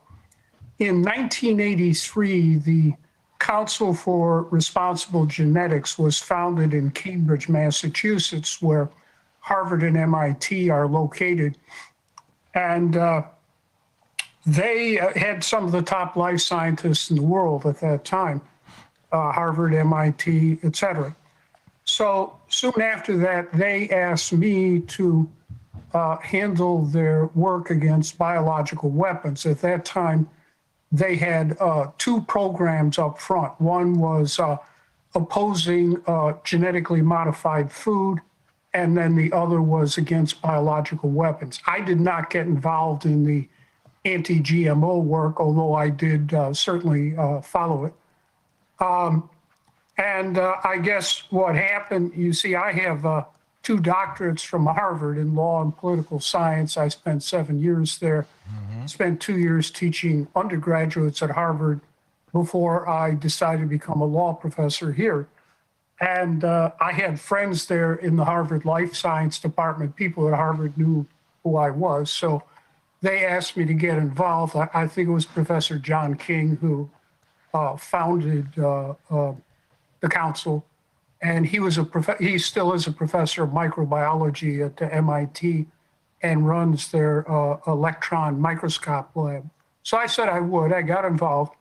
in 0.79 1.01
1983, 1.01 2.55
the 2.59 2.93
Council 3.39 3.93
for 3.93 4.43
Responsible 4.43 5.25
Genetics 5.25 5.97
was 5.97 6.17
founded 6.17 6.73
in 6.73 6.91
Cambridge, 6.91 7.49
Massachusetts, 7.49 8.61
where 8.61 8.89
Harvard 9.39 9.83
and 9.83 9.95
MIT 9.95 10.69
are 10.69 10.87
located. 10.87 11.57
And 12.53 12.97
uh, 12.97 13.23
they 14.45 14.99
uh, 14.99 15.13
had 15.15 15.43
some 15.43 15.65
of 15.65 15.71
the 15.71 15.81
top 15.81 16.15
life 16.15 16.41
scientists 16.41 17.09
in 17.09 17.17
the 17.17 17.23
world 17.23 17.65
at 17.65 17.79
that 17.81 18.05
time 18.05 18.41
uh, 19.11 19.31
Harvard, 19.31 19.73
MIT, 19.73 20.59
et 20.63 20.75
cetera. 20.75 21.15
So 21.85 22.37
soon 22.49 22.81
after 22.81 23.17
that, 23.17 23.51
they 23.53 23.89
asked 23.89 24.33
me 24.33 24.81
to 24.81 25.29
uh, 25.93 26.17
handle 26.17 26.85
their 26.85 27.27
work 27.27 27.69
against 27.69 28.17
biological 28.17 28.89
weapons. 28.89 29.45
At 29.45 29.61
that 29.61 29.85
time, 29.85 30.29
they 30.91 31.15
had 31.15 31.57
uh, 31.59 31.91
two 31.97 32.21
programs 32.21 32.97
up 32.97 33.19
front. 33.19 33.59
One 33.59 33.99
was 33.99 34.39
uh, 34.39 34.57
opposing 35.15 36.01
uh, 36.07 36.33
genetically 36.43 37.01
modified 37.01 37.71
food, 37.71 38.19
and 38.73 38.97
then 38.97 39.15
the 39.15 39.31
other 39.33 39.61
was 39.61 39.97
against 39.97 40.41
biological 40.41 41.09
weapons. 41.09 41.59
I 41.67 41.81
did 41.81 41.99
not 41.99 42.29
get 42.29 42.47
involved 42.47 43.05
in 43.05 43.25
the 43.25 43.47
anti 44.05 44.39
GMO 44.39 45.03
work, 45.03 45.39
although 45.39 45.73
I 45.73 45.89
did 45.89 46.33
uh, 46.33 46.53
certainly 46.53 47.17
uh, 47.17 47.41
follow 47.41 47.85
it. 47.85 47.93
Um, 48.79 49.29
and 49.97 50.37
uh, 50.37 50.57
I 50.63 50.77
guess 50.77 51.23
what 51.31 51.55
happened, 51.55 52.13
you 52.15 52.31
see, 52.31 52.55
I 52.55 52.71
have 52.71 53.05
two 53.67 53.79
doctorates 53.79 54.45
from 54.45 54.65
Harvard 54.65 55.17
in 55.17 55.35
law 55.35 55.61
and 55.61 55.75
political 55.75 56.21
science. 56.21 56.77
I 56.77 56.87
spent 56.87 57.21
seven 57.21 57.59
years 57.59 57.97
there. 57.99 58.25
Mm-hmm. 58.49 58.85
Spent 58.85 59.19
two 59.19 59.37
years 59.37 59.69
teaching 59.69 60.25
undergraduates 60.37 61.21
at 61.21 61.31
Harvard 61.31 61.81
before 62.31 62.87
I 62.87 63.13
decided 63.13 63.63
to 63.63 63.67
become 63.67 63.99
a 63.99 64.05
law 64.05 64.31
professor 64.31 64.93
here. 64.93 65.27
And 65.99 66.45
uh, 66.45 66.71
I 66.79 66.93
had 66.93 67.19
friends 67.19 67.65
there 67.65 67.95
in 67.95 68.15
the 68.15 68.23
Harvard 68.23 68.63
Life 68.63 68.95
Science 68.95 69.37
Department. 69.37 69.97
People 69.97 70.29
at 70.29 70.33
Harvard 70.33 70.77
knew 70.77 71.05
who 71.43 71.57
I 71.57 71.69
was. 71.69 72.09
So 72.09 72.43
they 73.01 73.25
asked 73.25 73.57
me 73.57 73.65
to 73.65 73.73
get 73.73 73.97
involved. 73.97 74.55
I, 74.55 74.69
I 74.73 74.87
think 74.87 75.09
it 75.09 75.11
was 75.11 75.25
Professor 75.25 75.77
John 75.77 76.15
King 76.15 76.55
who 76.61 76.89
uh, 77.53 77.75
founded 77.75 78.47
uh, 78.57 78.93
uh 79.09 79.33
the 79.99 80.07
council 80.07 80.63
and 81.21 81.45
he 81.45 81.59
was 81.59 81.77
a 81.77 81.83
prof- 81.83 82.19
he 82.19 82.37
still 82.37 82.73
is 82.73 82.87
a 82.87 82.91
professor 82.91 83.43
of 83.43 83.49
microbiology 83.49 84.65
at 84.65 84.77
the 84.77 84.93
MIT 84.93 85.65
and 86.21 86.47
runs 86.47 86.91
their 86.91 87.29
uh, 87.31 87.59
electron 87.67 88.39
microscope 88.39 89.09
lab. 89.15 89.49
So 89.83 89.97
I 89.97 90.07
said 90.07 90.29
I 90.29 90.39
would. 90.39 90.73
I 90.73 90.81
got 90.81 91.05
involved, 91.05 91.55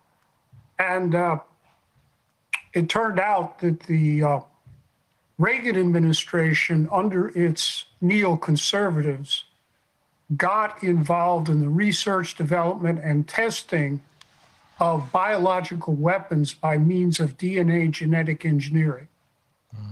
and 0.78 1.14
uh, 1.14 1.38
it 2.74 2.88
turned 2.88 3.20
out 3.20 3.58
that 3.60 3.80
the 3.80 4.22
uh, 4.22 4.40
Reagan 5.38 5.78
administration, 5.78 6.88
under 6.90 7.28
its 7.38 7.84
neoconservatives, 8.02 9.42
got 10.36 10.82
involved 10.82 11.48
in 11.48 11.60
the 11.60 11.68
research, 11.68 12.34
development, 12.34 13.00
and 13.02 13.28
testing 13.28 14.00
of 14.80 15.10
biological 15.12 15.94
weapons 15.94 16.52
by 16.52 16.76
means 16.76 17.20
of 17.20 17.38
DNA 17.38 17.90
genetic 17.90 18.44
engineering 18.44 19.08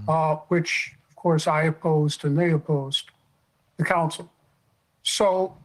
uh, 0.07 0.35
which 0.47 0.93
of 1.09 1.15
course 1.15 1.47
I 1.47 1.63
opposed 1.63 2.25
and 2.25 2.37
they 2.37 2.51
opposed 2.51 3.11
the 3.77 3.85
council. 3.85 4.31
So 5.03 5.57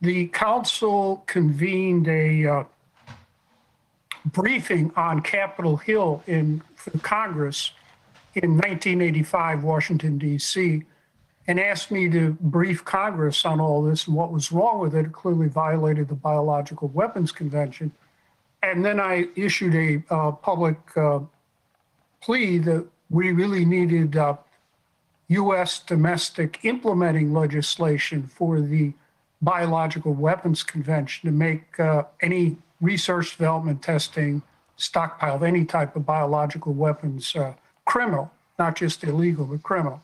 the 0.00 0.28
council 0.28 1.24
convened 1.26 2.08
a 2.08 2.46
uh, 2.46 2.64
briefing 4.26 4.92
on 4.96 5.20
Capitol 5.22 5.76
Hill 5.76 6.22
in 6.26 6.62
Congress 7.02 7.72
in 8.34 8.52
1985, 8.52 9.64
Washington, 9.64 10.18
D.C., 10.18 10.84
and 11.46 11.58
asked 11.58 11.90
me 11.90 12.10
to 12.10 12.36
brief 12.40 12.84
Congress 12.84 13.44
on 13.46 13.58
all 13.58 13.82
this 13.82 14.06
and 14.06 14.14
what 14.14 14.30
was 14.30 14.52
wrong 14.52 14.80
with 14.80 14.94
it. 14.94 15.06
It 15.06 15.12
clearly 15.12 15.48
violated 15.48 16.08
the 16.08 16.14
Biological 16.14 16.88
Weapons 16.88 17.32
Convention. 17.32 17.90
And 18.62 18.84
then 18.84 19.00
I 19.00 19.28
issued 19.34 19.74
a 19.74 20.14
uh, 20.14 20.32
public 20.32 20.76
uh, 20.96 21.20
plea 22.20 22.58
that 22.58 22.86
we 23.10 23.32
really 23.32 23.64
needed 23.64 24.16
uh, 24.16 24.36
U.S. 25.28 25.80
domestic 25.80 26.60
implementing 26.62 27.32
legislation 27.32 28.28
for 28.34 28.60
the 28.60 28.92
Biological 29.40 30.14
Weapons 30.14 30.62
Convention 30.62 31.28
to 31.28 31.32
make 31.34 31.78
uh, 31.78 32.04
any 32.22 32.56
research, 32.80 33.36
development, 33.36 33.82
testing, 33.82 34.42
stockpile 34.76 35.36
of 35.36 35.42
any 35.42 35.64
type 35.64 35.96
of 35.96 36.06
biological 36.06 36.72
weapons 36.72 37.34
uh, 37.36 37.52
criminal, 37.84 38.30
not 38.58 38.76
just 38.76 39.04
illegal, 39.04 39.44
but 39.44 39.62
criminal. 39.62 40.00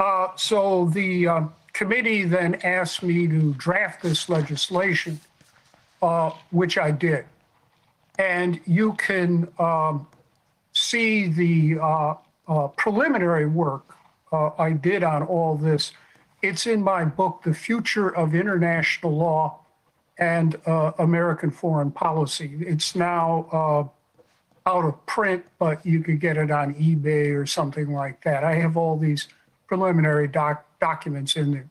Uh, 0.00 0.28
so 0.36 0.86
the 0.86 1.28
uh, 1.28 1.42
committee 1.72 2.24
then 2.24 2.54
asked 2.64 3.02
me 3.02 3.26
to 3.28 3.54
draft 3.54 4.02
this 4.02 4.28
legislation, 4.28 5.20
uh, 6.02 6.30
which 6.50 6.78
I 6.78 6.90
did. 6.90 7.24
And 8.18 8.60
you 8.66 8.94
can 8.94 9.48
um, 9.58 10.06
see 10.92 11.26
the 11.26 11.80
uh, 11.80 12.14
uh, 12.48 12.68
preliminary 12.68 13.46
work 13.46 13.96
uh, 14.30 14.50
I 14.58 14.72
did 14.72 15.02
on 15.02 15.22
all 15.22 15.56
this. 15.56 15.92
It's 16.42 16.66
in 16.66 16.82
my 16.82 17.04
book, 17.04 17.42
The 17.44 17.54
Future 17.54 18.14
of 18.14 18.34
International 18.34 19.16
Law 19.16 19.60
and 20.18 20.56
uh, 20.66 20.92
American 20.98 21.50
Foreign 21.50 21.90
Policy. 21.90 22.58
It's 22.60 22.94
now 22.94 23.46
uh, 23.52 24.70
out 24.70 24.84
of 24.84 25.06
print, 25.06 25.44
but 25.58 25.84
you 25.86 26.02
could 26.02 26.20
get 26.20 26.36
it 26.36 26.50
on 26.50 26.74
eBay 26.74 27.34
or 27.34 27.46
something 27.46 27.92
like 27.92 28.22
that. 28.24 28.44
I 28.44 28.54
have 28.56 28.76
all 28.76 28.98
these 28.98 29.28
preliminary 29.68 30.28
doc- 30.28 30.66
documents 30.78 31.36
in 31.36 31.52
there. 31.52 31.70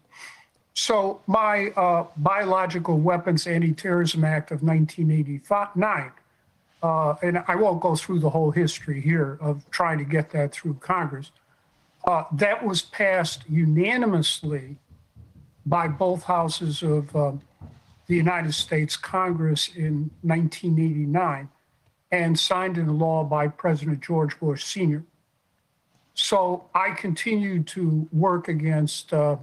So 0.73 1.21
my 1.27 1.67
uh, 1.75 2.05
Biological 2.17 2.97
Weapons 2.97 3.45
Anti-Terrorism 3.45 4.23
Act 4.23 4.49
of 4.49 4.63
1989, 4.63 6.11
uh, 6.83 7.15
and 7.21 7.43
I 7.47 7.55
won't 7.55 7.81
go 7.81 7.95
through 7.95 8.19
the 8.19 8.29
whole 8.29 8.51
history 8.51 9.01
here 9.01 9.37
of 9.41 9.69
trying 9.69 9.97
to 9.99 10.03
get 10.03 10.31
that 10.31 10.51
through 10.51 10.75
Congress. 10.75 11.31
Uh, 12.05 12.23
that 12.33 12.65
was 12.65 12.81
passed 12.81 13.43
unanimously 13.47 14.77
by 15.65 15.87
both 15.87 16.23
houses 16.23 16.81
of 16.81 17.15
um, 17.15 17.41
the 18.07 18.15
United 18.15 18.53
States 18.53 18.97
Congress 18.97 19.69
in 19.75 20.09
1989 20.23 21.49
and 22.11 22.37
signed 22.37 22.77
into 22.77 22.91
law 22.91 23.23
by 23.23 23.47
President 23.47 24.01
George 24.01 24.37
Bush 24.39 24.63
Sr. 24.63 25.03
So 26.13 26.69
I 26.73 26.91
continued 26.91 27.67
to 27.67 28.07
work 28.11 28.47
against 28.47 29.13
uh, 29.13 29.37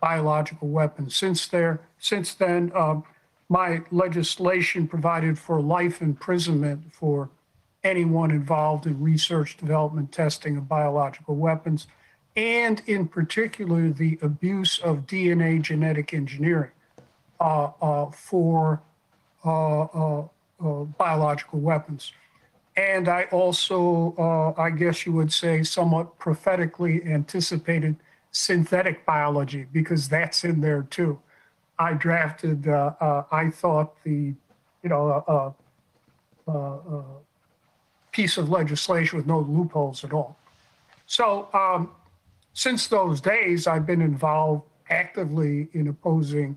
biological 0.00 0.68
weapons. 0.68 1.16
Since 1.16 1.48
there, 1.48 1.80
since 1.98 2.34
then, 2.34 2.72
um, 2.74 3.04
my 3.52 3.82
legislation 3.90 4.88
provided 4.88 5.38
for 5.38 5.60
life 5.60 6.00
imprisonment 6.00 6.82
for 6.90 7.28
anyone 7.84 8.30
involved 8.30 8.86
in 8.86 8.98
research, 8.98 9.58
development, 9.58 10.10
testing 10.10 10.56
of 10.56 10.66
biological 10.66 11.36
weapons, 11.36 11.86
and 12.34 12.80
in 12.86 13.06
particular 13.06 13.90
the 13.90 14.18
abuse 14.22 14.78
of 14.78 15.04
DNA 15.06 15.60
genetic 15.60 16.14
engineering 16.14 16.70
uh, 17.40 17.68
uh, 17.82 18.10
for 18.10 18.80
uh, 19.44 19.82
uh, 19.82 20.20
uh, 20.64 20.84
biological 20.96 21.60
weapons. 21.60 22.12
And 22.74 23.06
I 23.06 23.24
also, 23.24 24.14
uh, 24.16 24.58
I 24.58 24.70
guess 24.70 25.04
you 25.04 25.12
would 25.12 25.30
say, 25.30 25.62
somewhat 25.62 26.18
prophetically 26.18 27.04
anticipated 27.04 27.96
synthetic 28.30 29.04
biology 29.04 29.66
because 29.70 30.08
that's 30.08 30.42
in 30.42 30.62
there 30.62 30.84
too. 30.84 31.20
I 31.78 31.94
drafted, 31.94 32.68
uh, 32.68 32.92
uh, 33.00 33.24
I 33.30 33.50
thought 33.50 33.94
the, 34.04 34.34
you 34.82 34.88
know, 34.88 35.24
uh, 35.26 35.52
uh, 36.50 36.76
uh, 36.76 37.02
piece 38.10 38.36
of 38.36 38.50
legislation 38.50 39.16
with 39.16 39.26
no 39.26 39.40
loopholes 39.40 40.04
at 40.04 40.12
all. 40.12 40.36
So 41.06 41.48
um, 41.54 41.90
since 42.52 42.86
those 42.88 43.20
days, 43.20 43.66
I've 43.66 43.86
been 43.86 44.02
involved 44.02 44.64
actively 44.90 45.68
in 45.72 45.88
opposing 45.88 46.56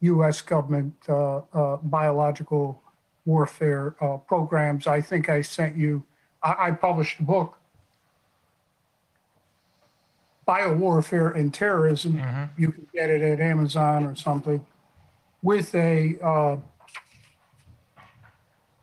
U.S. 0.00 0.40
government 0.40 0.94
uh, 1.08 1.38
uh, 1.52 1.76
biological 1.76 2.82
warfare 3.24 3.94
uh, 4.00 4.16
programs. 4.18 4.86
I 4.86 5.00
think 5.00 5.28
I 5.28 5.42
sent 5.42 5.76
you, 5.76 6.04
I, 6.42 6.54
I 6.58 6.70
published 6.72 7.20
a 7.20 7.22
book, 7.22 7.58
Biowarfare 10.46 11.36
and 11.36 11.52
Terrorism. 11.54 12.16
You 12.58 12.72
can 12.72 12.86
get 12.94 13.10
it 13.10 13.22
at 13.22 13.40
Amazon 13.40 14.04
or 14.04 14.16
something, 14.16 14.64
with 15.42 15.74
a 15.74 16.16
uh, 16.22 16.56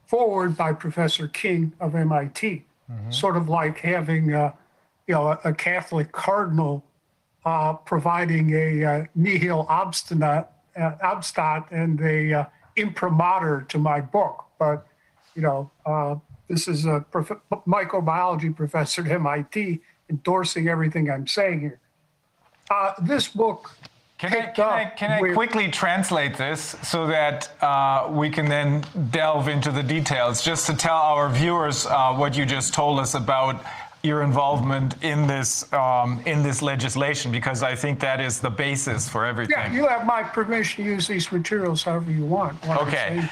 forward 0.08 0.58
by 0.58 0.74
Professor 0.74 1.28
King 1.28 1.72
of 1.80 1.96
MIT, 1.96 2.64
sort 3.12 3.38
of 3.38 3.48
like 3.50 3.78
having, 3.80 4.34
uh, 4.34 4.52
you 5.08 5.14
know, 5.14 5.28
a, 5.28 5.40
a 5.46 5.54
Catholic 5.54 6.12
cardinal 6.12 6.84
uh, 7.46 7.74
providing 7.74 8.54
a 8.54 8.84
uh, 8.84 9.06
nihil 9.16 9.66
obstinate, 9.70 10.48
uh, 10.76 10.92
obstat 11.04 11.66
and 11.72 12.02
a 12.02 12.34
uh, 12.34 12.46
imprimatur 12.76 13.66
to 13.70 13.78
my 13.78 14.02
book. 14.02 14.46
But, 14.58 14.88
you 15.36 15.42
know, 15.42 15.72
uh, 15.86 16.16
this 16.48 16.68
is 16.68 16.86
a 16.86 17.06
prof- 17.12 17.42
microbiology 17.68 18.56
professor 18.56 19.06
at 19.06 19.12
MIT 19.12 19.80
endorsing 20.10 20.68
everything 20.68 21.10
I'm 21.10 21.28
saying 21.28 21.60
here. 21.62 21.80
Uh, 22.70 22.94
this 23.02 23.28
book 23.28 23.76
Can 24.20 24.34
I, 24.34 24.46
can 24.52 24.66
I, 24.68 24.86
can 24.86 25.12
I 25.12 25.34
quickly 25.34 25.70
translate 25.70 26.36
this 26.36 26.76
so 26.84 27.08
that 27.08 27.50
uh, 27.64 28.10
we 28.12 28.30
can 28.30 28.50
then 28.50 28.84
delve 29.12 29.48
into 29.48 29.72
the 29.72 29.82
details, 29.82 30.44
just 30.44 30.68
to 30.68 30.76
tell 30.76 30.98
our 30.98 31.30
viewers 31.30 31.86
uh, 31.86 32.14
what 32.14 32.36
you 32.36 32.46
just 32.46 32.74
told 32.74 33.00
us 33.00 33.14
about 33.16 33.64
your 34.02 34.22
involvement 34.22 34.96
in 35.04 35.28
this 35.28 35.72
um, 35.74 36.22
in 36.26 36.42
this 36.42 36.62
legislation, 36.62 37.32
because 37.32 37.64
I 37.64 37.76
think 37.76 38.00
that 38.00 38.22
is 38.22 38.40
the 38.40 38.50
basis 38.50 39.10
for 39.10 39.26
everything. 39.26 39.58
Yeah, 39.58 39.74
you 39.74 39.88
have 39.88 40.06
my 40.06 40.24
permission 40.24 40.86
to 40.86 40.90
use 40.90 41.08
these 41.08 41.32
materials 41.32 41.84
however 41.84 42.12
you 42.12 42.26
want. 42.26 42.58
Okay, 42.68 43.28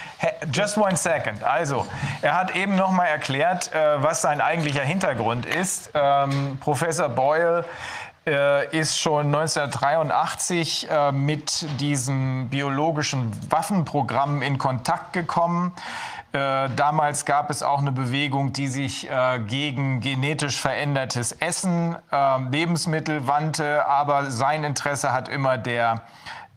just 0.51 0.77
one 0.77 0.97
second. 0.97 1.41
Also, 1.43 1.87
er 2.21 2.33
hat 2.33 2.55
eben 2.55 2.75
noch 2.75 2.91
mal 2.91 3.05
erklärt, 3.05 3.73
äh, 3.73 4.03
was 4.03 4.21
sein 4.21 4.41
eigentlicher 4.41 4.83
Hintergrund 4.83 5.45
ist. 5.45 5.91
Ähm, 5.93 6.57
Professor 6.59 7.07
Boyle 7.07 7.63
äh, 8.27 8.77
ist 8.77 8.99
schon 8.99 9.27
1983 9.27 10.89
äh, 10.89 11.11
mit 11.13 11.65
diesem 11.79 12.49
biologischen 12.49 13.31
Waffenprogramm 13.49 14.41
in 14.41 14.57
Kontakt 14.57 15.13
gekommen. 15.13 15.71
Äh, 16.33 16.69
damals 16.75 17.25
gab 17.25 17.49
es 17.49 17.63
auch 17.63 17.79
eine 17.79 17.91
Bewegung, 17.91 18.53
die 18.53 18.67
sich 18.67 19.09
äh, 19.09 19.39
gegen 19.39 20.01
genetisch 20.01 20.59
verändertes 20.59 21.31
Essen, 21.31 21.95
äh, 22.11 22.39
Lebensmittel 22.49 23.27
wandte, 23.27 23.85
aber 23.85 24.29
sein 24.29 24.63
Interesse 24.63 25.13
hat 25.13 25.29
immer 25.29 25.57
der 25.57 26.01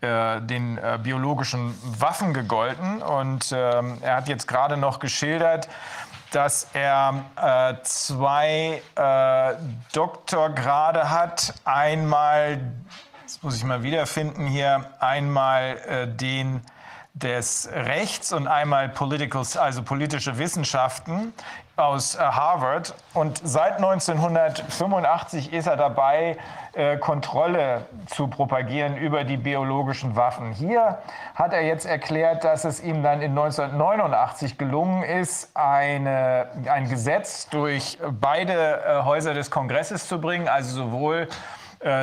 äh, 0.00 0.40
den 0.40 0.78
äh, 0.78 0.98
biologischen 1.02 1.74
Waffen 2.00 2.32
gegolten. 2.32 3.02
Und 3.02 3.52
ähm, 3.54 3.98
er 4.00 4.16
hat 4.16 4.28
jetzt 4.28 4.48
gerade 4.48 4.78
noch 4.78 4.98
geschildert, 4.98 5.68
dass 6.30 6.68
er 6.72 7.24
äh, 7.36 7.74
zwei 7.82 8.80
äh, 8.94 9.54
Doktorgrade 9.92 11.10
hat. 11.10 11.52
Einmal, 11.64 12.60
das 13.24 13.42
muss 13.42 13.56
ich 13.56 13.64
mal 13.64 13.82
wiederfinden 13.82 14.46
hier, 14.46 14.86
einmal 15.00 15.76
äh, 15.86 16.08
den 16.08 16.62
des 17.14 17.68
Rechts 17.72 18.32
und 18.32 18.46
einmal 18.46 18.88
Political, 18.88 19.44
also 19.58 19.82
politische 19.82 20.38
Wissenschaften 20.38 21.32
aus 21.76 22.14
äh, 22.14 22.18
Harvard. 22.18 22.94
Und 23.14 23.40
seit 23.42 23.76
1985 23.76 25.52
ist 25.52 25.66
er 25.66 25.76
dabei, 25.76 26.36
äh, 26.72 26.98
Kontrolle 26.98 27.86
zu 28.06 28.28
propagieren 28.28 28.96
über 28.96 29.24
die 29.24 29.36
biologischen 29.36 30.14
Waffen. 30.14 30.52
Hier 30.52 30.98
hat 31.34 31.52
er 31.52 31.62
jetzt 31.62 31.84
erklärt, 31.84 32.44
dass 32.44 32.64
es 32.64 32.80
ihm 32.80 33.02
dann 33.02 33.22
in 33.22 33.30
1989 33.30 34.56
gelungen 34.56 35.02
ist, 35.02 35.50
eine, 35.54 36.46
ein 36.70 36.88
Gesetz 36.88 37.48
durch 37.48 37.98
beide 38.20 38.82
äh, 38.84 39.02
Häuser 39.02 39.34
des 39.34 39.50
Kongresses 39.50 40.06
zu 40.06 40.20
bringen, 40.20 40.46
also 40.46 40.84
sowohl 40.84 41.28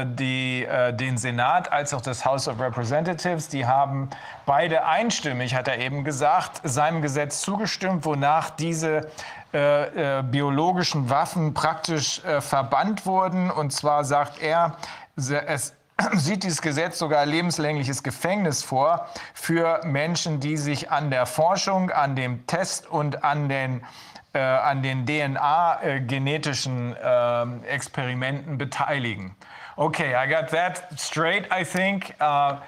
die, 0.05 0.65
äh, 0.65 0.93
den 0.93 1.17
Senat 1.17 1.71
als 1.71 1.93
auch 1.93 2.01
das 2.01 2.25
House 2.25 2.47
of 2.47 2.59
Representatives. 2.59 3.47
Die 3.47 3.65
haben 3.65 4.09
beide 4.45 4.85
einstimmig, 4.85 5.53
hat 5.53 5.67
er 5.67 5.77
eben 5.77 6.03
gesagt, 6.03 6.61
seinem 6.63 7.01
Gesetz 7.01 7.41
zugestimmt, 7.41 8.05
wonach 8.05 8.49
diese 8.49 9.07
äh, 9.53 10.19
äh, 10.19 10.23
biologischen 10.23 11.09
Waffen 11.09 11.53
praktisch 11.53 12.23
äh, 12.25 12.41
verbannt 12.41 13.05
wurden. 13.05 13.49
Und 13.51 13.71
zwar 13.71 14.03
sagt 14.03 14.41
er, 14.41 14.77
es 15.15 15.73
sieht 16.13 16.43
dieses 16.43 16.61
Gesetz 16.61 16.99
sogar 16.99 17.25
lebenslängliches 17.25 18.03
Gefängnis 18.03 18.63
vor 18.63 19.07
für 19.33 19.81
Menschen, 19.83 20.39
die 20.39 20.57
sich 20.57 20.91
an 20.91 21.11
der 21.11 21.25
Forschung, 21.25 21.91
an 21.91 22.15
dem 22.15 22.45
Test 22.45 22.87
und 22.87 23.23
an 23.23 23.47
den 23.47 23.83
äh, 24.33 24.39
an 24.39 24.83
den 24.83 25.05
DNA-genetischen 25.05 26.95
ähm, 27.01 27.63
Experimenten 27.63 28.57
beteiligen. 28.57 29.35
Okay, 29.79 30.15
I 30.15 30.25
got 30.25 30.49
that 30.49 30.99
straight, 30.99 31.45
I 31.51 31.63
think. 31.63 32.15
Uh, 32.19 32.59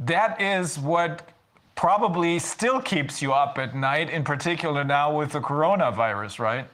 that 0.00 0.40
is 0.40 0.78
what 0.78 1.30
probably 1.74 2.38
still 2.38 2.80
keeps 2.80 3.22
you 3.22 3.32
up 3.32 3.56
at 3.56 3.74
night, 3.74 4.10
in 4.10 4.22
particular 4.22 4.84
now 4.84 5.16
with 5.16 5.32
the 5.32 5.40
coronavirus, 5.40 6.38
right? 6.38 6.66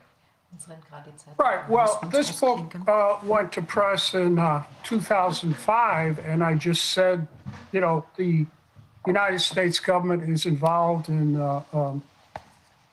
Right. 1.39 1.69
Well, 1.69 2.01
this 2.11 2.41
book 2.41 2.75
uh, 2.89 3.19
went 3.23 3.53
to 3.53 3.63
press 3.63 4.15
in 4.15 4.39
uh, 4.39 4.65
2005, 4.83 6.19
and 6.21 6.43
I 6.43 6.55
just 6.55 6.87
said, 6.87 7.29
you 7.71 7.81
know, 7.81 8.05
the 8.17 8.47
United 9.07 9.41
States 9.41 9.79
government 9.79 10.29
is 10.29 10.47
involved 10.47 11.09
in 11.09 11.41
uh, 11.41 11.63
um, 11.73 12.03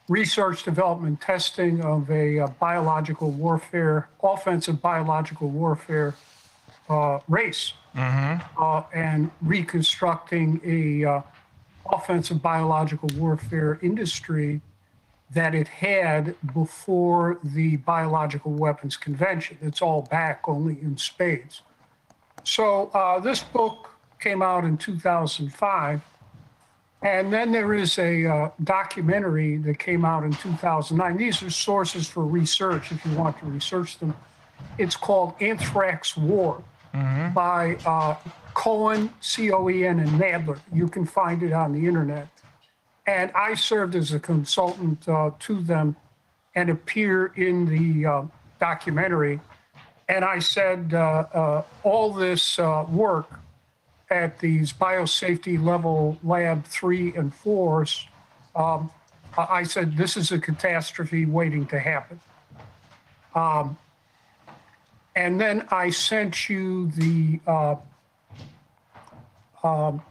research, 0.07 0.63
development, 0.63 1.19
testing 1.19 1.81
of 1.81 2.11
a 2.11 2.41
uh, 2.41 2.47
biological 2.59 3.31
warfare, 3.31 4.09
offensive 4.21 4.79
biological 4.81 5.49
warfare 5.49 6.13
uh, 6.89 7.19
race 7.27 7.73
uh, 7.95 8.83
and 8.93 9.31
reconstructing 9.41 10.61
a 10.63 11.05
uh, 11.05 11.21
offensive 11.91 12.41
biological 12.41 13.09
warfare 13.15 13.79
industry 13.81 14.61
that 15.31 15.55
it 15.55 15.67
had 15.67 16.35
before 16.53 17.39
the 17.43 17.77
Biological 17.77 18.51
Weapons 18.51 18.95
Convention. 18.95 19.57
It's 19.61 19.81
all 19.81 20.03
back 20.03 20.41
only 20.47 20.77
in 20.81 20.97
spades. 20.97 21.61
So 22.43 22.89
uh, 22.93 23.19
this 23.19 23.43
book 23.43 23.89
came 24.19 24.41
out 24.41 24.63
in 24.63 24.77
2005. 24.77 26.01
And 27.01 27.31
then 27.31 27.51
there 27.51 27.73
is 27.73 27.99
a 27.99 28.25
uh, 28.25 28.49
documentary 28.63 29.57
that 29.57 29.77
came 29.77 30.05
out 30.05 30.23
in 30.23 30.33
2009. 30.33 31.17
These 31.17 31.43
are 31.43 31.49
sources 31.49 32.07
for 32.07 32.25
research 32.25 32.91
if 32.91 33.05
you 33.05 33.15
want 33.15 33.37
to 33.39 33.45
research 33.45 33.99
them. 33.99 34.15
It's 34.77 34.95
called 34.95 35.35
Anthrax 35.39 36.17
War 36.17 36.63
by 37.33 37.78
uh, 37.85 38.15
Cohen, 38.53 39.10
C 39.19 39.51
O 39.51 39.69
E 39.69 39.85
N, 39.85 39.99
and 39.99 40.11
Nadler. 40.11 40.60
You 40.74 40.88
can 40.88 41.06
find 41.06 41.44
it 41.44 41.53
on 41.53 41.74
the 41.74 41.85
internet. 41.85 42.28
And 43.08 43.31
I 43.33 43.53
served 43.53 43.95
as 43.95 44.13
a 44.13 44.19
consultant 44.19 45.08
uh, 45.08 45.31
to 45.40 45.61
them 45.61 45.95
and 46.56 46.69
appear 46.69 47.28
in 47.35 47.65
the 47.65 48.06
uh, 48.06 48.24
documentary. 48.60 49.40
And 50.08 50.24
I 50.24 50.40
said, 50.40 50.94
uh, 50.94 51.26
uh, 51.33 51.63
all 51.83 52.13
this 52.13 52.58
uh, 52.60 52.85
work 52.90 53.29
at 54.10 54.40
these 54.40 54.72
biosafety 54.72 55.61
level 55.61 56.17
lab 56.24 56.63
three 56.65 57.15
and 57.15 57.33
fours, 57.33 58.08
um, 58.56 58.90
I 59.38 59.47
I 59.60 59.63
said, 59.63 59.97
this 59.97 60.15
is 60.15 60.31
a 60.31 60.40
catastrophe 60.40 61.26
waiting 61.26 61.65
to 61.67 61.79
happen. 61.79 62.19
Um, 63.33 63.78
and 65.15 65.40
then 65.40 65.65
I 65.72 65.90
sent 65.90 66.49
you 66.49 66.92
the 66.92 67.40
uh, 67.48 67.76
um, 69.64 70.01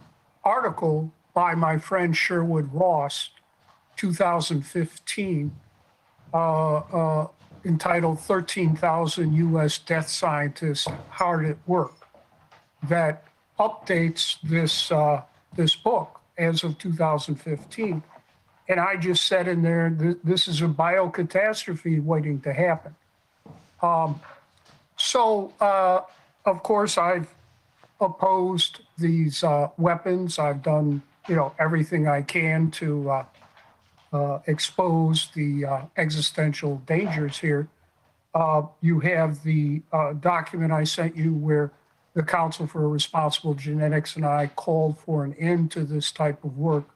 article 0.42 1.12
by 1.34 1.54
my 1.54 1.78
friend 1.78 2.16
Sherwood 2.16 2.72
Ross, 2.72 3.30
2015, 3.96 5.54
uh, 6.32 6.36
uh, 6.36 7.28
entitled 7.64 8.20
13,000 8.20 9.32
US 9.34 9.78
Death 9.78 10.08
Scientists 10.08 10.88
Hard 11.10 11.46
at 11.46 11.56
Work, 11.66 12.08
that 12.84 13.24
updates 13.58 14.36
this, 14.42 14.90
uh, 14.90 15.22
this 15.54 15.76
book 15.76 16.20
as 16.38 16.64
of 16.64 16.78
2015. 16.78 18.02
And 18.68 18.80
I 18.80 18.96
just 18.96 19.26
said 19.26 19.48
in 19.48 19.62
there, 19.62 19.90
th- 19.90 20.16
this 20.24 20.48
is 20.48 20.62
a 20.62 20.66
biocatastrophe 20.66 22.02
waiting 22.02 22.40
to 22.40 22.52
happen. 22.52 22.94
Um, 23.82 24.20
so, 25.04 25.52
uh, 25.60 26.00
of 26.46 26.62
course, 26.62 26.96
I've 26.96 27.28
opposed 28.00 28.80
these 28.98 29.44
uh, 29.44 29.68
weapons. 29.76 30.38
I've 30.38 30.62
done, 30.62 31.02
you 31.28 31.36
know, 31.36 31.54
everything 31.58 32.08
I 32.08 32.22
can 32.22 32.70
to 32.72 33.10
uh, 33.10 33.24
uh, 34.12 34.38
expose 34.46 35.28
the 35.34 35.66
uh, 35.66 35.82
existential 35.96 36.80
dangers 36.86 37.38
here. 37.38 37.68
Uh, 38.34 38.62
you 38.80 38.98
have 39.00 39.42
the 39.44 39.82
uh, 39.92 40.14
document 40.14 40.72
I 40.72 40.84
sent 40.84 41.16
you 41.16 41.34
where 41.34 41.70
the 42.14 42.22
Council 42.22 42.66
for 42.66 42.88
Responsible 42.88 43.54
Genetics 43.54 44.16
and 44.16 44.24
I 44.24 44.46
called 44.46 44.98
for 44.98 45.24
an 45.24 45.34
end 45.34 45.70
to 45.72 45.84
this 45.84 46.12
type 46.12 46.42
of 46.44 46.56
work 46.56 46.88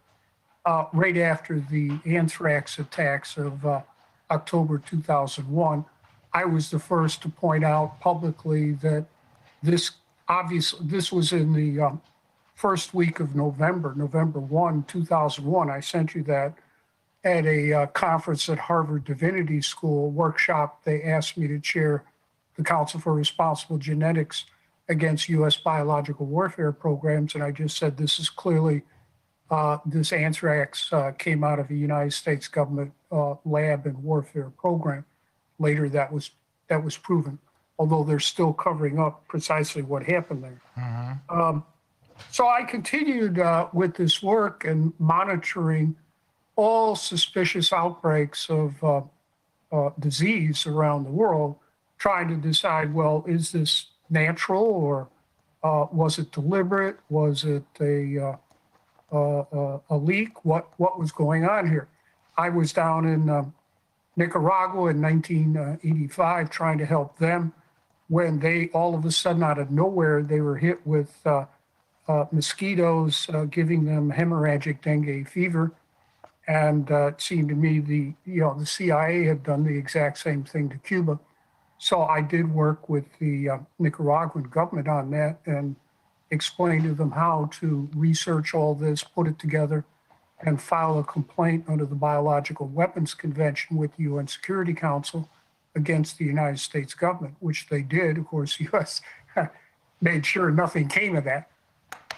uh, 0.64 0.86
right 0.92 1.16
after 1.18 1.60
the 1.60 1.98
anthrax 2.06 2.78
attacks 2.78 3.36
of 3.36 3.66
uh, 3.66 3.82
October 4.30 4.78
2001. 4.78 5.84
I 6.32 6.44
was 6.44 6.70
the 6.70 6.78
first 6.78 7.22
to 7.22 7.28
point 7.28 7.64
out 7.64 8.00
publicly 8.00 8.72
that 8.72 9.06
this 9.62 9.92
obviously 10.28 10.86
this 10.86 11.10
was 11.10 11.32
in 11.32 11.52
the 11.52 11.80
um, 11.80 12.02
first 12.54 12.92
week 12.94 13.20
of 13.20 13.34
November, 13.34 13.94
November 13.96 14.40
1, 14.40 14.84
2001. 14.84 15.70
I 15.70 15.80
sent 15.80 16.14
you 16.14 16.22
that 16.24 16.54
at 17.24 17.46
a 17.46 17.72
uh, 17.72 17.86
conference 17.86 18.48
at 18.48 18.58
Harvard 18.58 19.04
Divinity 19.04 19.60
School 19.62 20.10
workshop. 20.10 20.84
They 20.84 21.02
asked 21.02 21.36
me 21.36 21.48
to 21.48 21.58
chair 21.58 22.04
the 22.56 22.64
Council 22.64 23.00
for 23.00 23.14
Responsible 23.14 23.78
Genetics 23.78 24.44
against 24.88 25.28
U.S. 25.28 25.56
biological 25.56 26.26
warfare 26.26 26.72
programs, 26.72 27.34
and 27.34 27.44
I 27.44 27.52
just 27.52 27.76
said 27.76 27.96
this 27.96 28.18
is 28.18 28.30
clearly 28.30 28.82
uh, 29.50 29.78
this 29.86 30.12
anthrax 30.12 30.92
uh, 30.92 31.12
came 31.12 31.42
out 31.42 31.58
of 31.58 31.70
a 31.70 31.74
United 31.74 32.12
States 32.12 32.48
government 32.48 32.92
uh, 33.10 33.34
lab 33.44 33.86
and 33.86 34.02
warfare 34.02 34.50
program. 34.50 35.04
Later, 35.58 35.88
that 35.88 36.12
was 36.12 36.30
that 36.68 36.82
was 36.84 36.96
proven, 36.96 37.38
although 37.78 38.04
they're 38.04 38.20
still 38.20 38.52
covering 38.52 38.98
up 38.98 39.26
precisely 39.28 39.82
what 39.82 40.02
happened 40.02 40.44
there. 40.44 41.20
Um, 41.28 41.64
so 42.30 42.48
I 42.48 42.62
continued 42.64 43.38
uh, 43.38 43.68
with 43.72 43.94
this 43.94 44.22
work 44.22 44.64
and 44.64 44.92
monitoring 44.98 45.96
all 46.56 46.96
suspicious 46.96 47.72
outbreaks 47.72 48.50
of 48.50 48.82
uh, 48.82 49.00
uh, 49.70 49.90
disease 49.98 50.66
around 50.66 51.04
the 51.04 51.10
world, 51.10 51.56
trying 51.98 52.28
to 52.28 52.36
decide, 52.36 52.92
well, 52.92 53.24
is 53.28 53.52
this 53.52 53.86
natural 54.10 54.64
or 54.64 55.08
uh, 55.62 55.86
was 55.92 56.18
it 56.18 56.30
deliberate? 56.32 56.96
Was 57.10 57.44
it 57.44 57.64
a 57.80 58.18
uh, 58.18 58.36
uh, 59.12 59.40
uh, 59.40 59.80
a 59.90 59.96
leak? 59.96 60.44
What 60.44 60.68
what 60.76 60.98
was 60.98 61.12
going 61.12 61.44
on 61.44 61.68
here? 61.68 61.88
I 62.36 62.48
was 62.50 62.72
down 62.72 63.06
in 63.06 63.28
um, 63.28 63.54
Nicaragua 64.18 64.90
in 64.90 65.00
1985 65.00 66.50
trying 66.50 66.78
to 66.78 66.84
help 66.84 67.18
them 67.18 67.52
when 68.08 68.40
they 68.40 68.68
all 68.74 68.94
of 68.94 69.04
a 69.04 69.12
sudden 69.12 69.44
out 69.44 69.58
of 69.58 69.70
nowhere 69.70 70.22
they 70.22 70.40
were 70.40 70.56
hit 70.56 70.84
with 70.84 71.20
uh, 71.24 71.44
uh, 72.08 72.24
mosquitoes 72.32 73.30
uh, 73.32 73.44
giving 73.44 73.84
them 73.84 74.10
hemorrhagic 74.10 74.82
dengue 74.82 75.28
fever. 75.28 75.72
And 76.48 76.90
uh, 76.90 77.08
it 77.08 77.20
seemed 77.20 77.50
to 77.50 77.54
me 77.54 77.78
the 77.78 78.14
you 78.24 78.40
know 78.40 78.58
the 78.58 78.66
CIA 78.66 79.24
had 79.24 79.44
done 79.44 79.64
the 79.64 79.76
exact 79.76 80.18
same 80.18 80.42
thing 80.42 80.68
to 80.70 80.78
Cuba. 80.78 81.20
So 81.78 82.02
I 82.02 82.20
did 82.20 82.52
work 82.52 82.88
with 82.88 83.04
the 83.20 83.50
uh, 83.50 83.58
Nicaraguan 83.78 84.44
government 84.44 84.88
on 84.88 85.10
that 85.12 85.38
and 85.46 85.76
explain 86.30 86.82
to 86.82 86.94
them 86.94 87.12
how 87.12 87.50
to 87.60 87.88
research 87.94 88.52
all 88.52 88.74
this, 88.74 89.04
put 89.04 89.28
it 89.28 89.38
together, 89.38 89.84
and 90.40 90.60
file 90.60 90.98
a 90.98 91.04
complaint 91.04 91.64
under 91.68 91.84
the 91.84 91.94
Biological 91.94 92.68
Weapons 92.68 93.14
Convention 93.14 93.76
with 93.76 93.96
the 93.96 94.04
UN 94.04 94.28
Security 94.28 94.74
Council 94.74 95.28
against 95.74 96.18
the 96.18 96.24
United 96.24 96.58
States 96.58 96.94
government, 96.94 97.36
which 97.40 97.68
they 97.68 97.82
did. 97.82 98.18
Of 98.18 98.26
course, 98.26 98.56
the 98.58 98.64
U.S. 98.72 99.00
made 100.00 100.24
sure 100.24 100.50
nothing 100.50 100.88
came 100.88 101.16
of 101.16 101.24
that. 101.24 101.50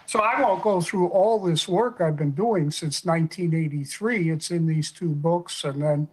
So 0.07 0.21
I 0.21 0.41
won't 0.43 0.63
go 0.63 0.81
through 0.81 1.09
all 1.09 1.39
this 1.39 1.69
work 1.69 2.01
I've 2.01 2.17
been 2.17 2.33
doing 2.33 2.71
since 2.73 3.05
1983. 3.05 4.31
It's 4.31 4.51
in 4.51 4.67
these 4.67 4.91
two 4.91 5.11
books, 5.11 5.63
and 5.65 5.81
then 5.81 6.09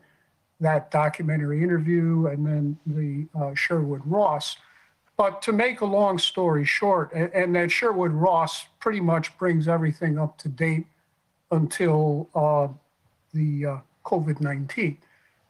that 0.60 0.92
documentary 0.92 1.64
interview, 1.64 2.28
and 2.28 2.46
then 2.46 2.78
the 2.86 3.28
uh, 3.38 3.56
Sherwood 3.56 4.02
Ross. 4.06 4.58
But 5.18 5.42
to 5.44 5.52
make 5.52 5.82
a 5.82 5.86
long 5.86 6.20
story 6.20 6.64
short, 6.64 7.12
and, 7.12 7.34
and 7.34 7.56
that 7.56 7.72
Sherwood 7.72 8.12
Ross 8.12 8.68
pretty 8.80 9.02
much 9.02 9.36
brings 9.40 9.68
everything 9.68 10.20
up 10.20 10.38
to 10.40 10.50
date 10.50 10.86
until 11.52 12.30
uh, 12.36 12.68
the 13.34 13.66
uh, 13.66 13.78
COVID 14.06 14.42
19. 14.42 14.98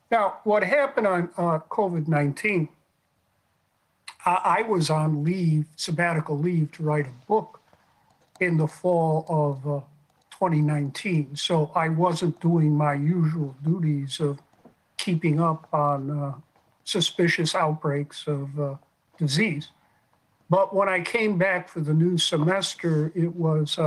Now, 0.10 0.38
what 0.44 0.64
happened 0.64 1.08
on 1.08 1.30
uh, 1.38 1.60
COVID 1.70 2.08
19, 2.08 2.70
I, 4.26 4.40
I 4.44 4.62
was 4.64 4.90
on 4.90 5.24
leave, 5.24 5.66
sabbatical 5.76 6.38
leave, 6.38 6.72
to 6.74 6.84
write 6.84 7.08
a 7.08 7.28
book 7.28 7.62
in 8.40 8.58
the 8.58 8.68
fall 8.68 9.26
of 9.28 9.68
uh, 9.68 9.82
2019. 10.32 11.36
So 11.36 11.72
I 11.76 11.90
wasn't 11.90 12.40
doing 12.40 12.76
my 12.76 12.94
usual 12.94 13.56
duties 13.64 14.20
of 14.20 14.40
keeping 14.98 15.40
up 15.40 15.68
on 15.74 16.12
uh, 16.12 16.34
suspicious 16.84 17.54
outbreaks 17.54 18.26
of 18.28 18.60
uh, 18.60 18.76
disease. 19.18 19.70
But 20.50 20.74
when 20.74 20.88
I 20.88 21.02
came 21.02 21.38
back 21.38 21.68
for 21.68 21.82
the 21.82 21.94
new 21.94 22.18
semester, 22.18 23.12
it 23.14 23.36
was 23.36 23.78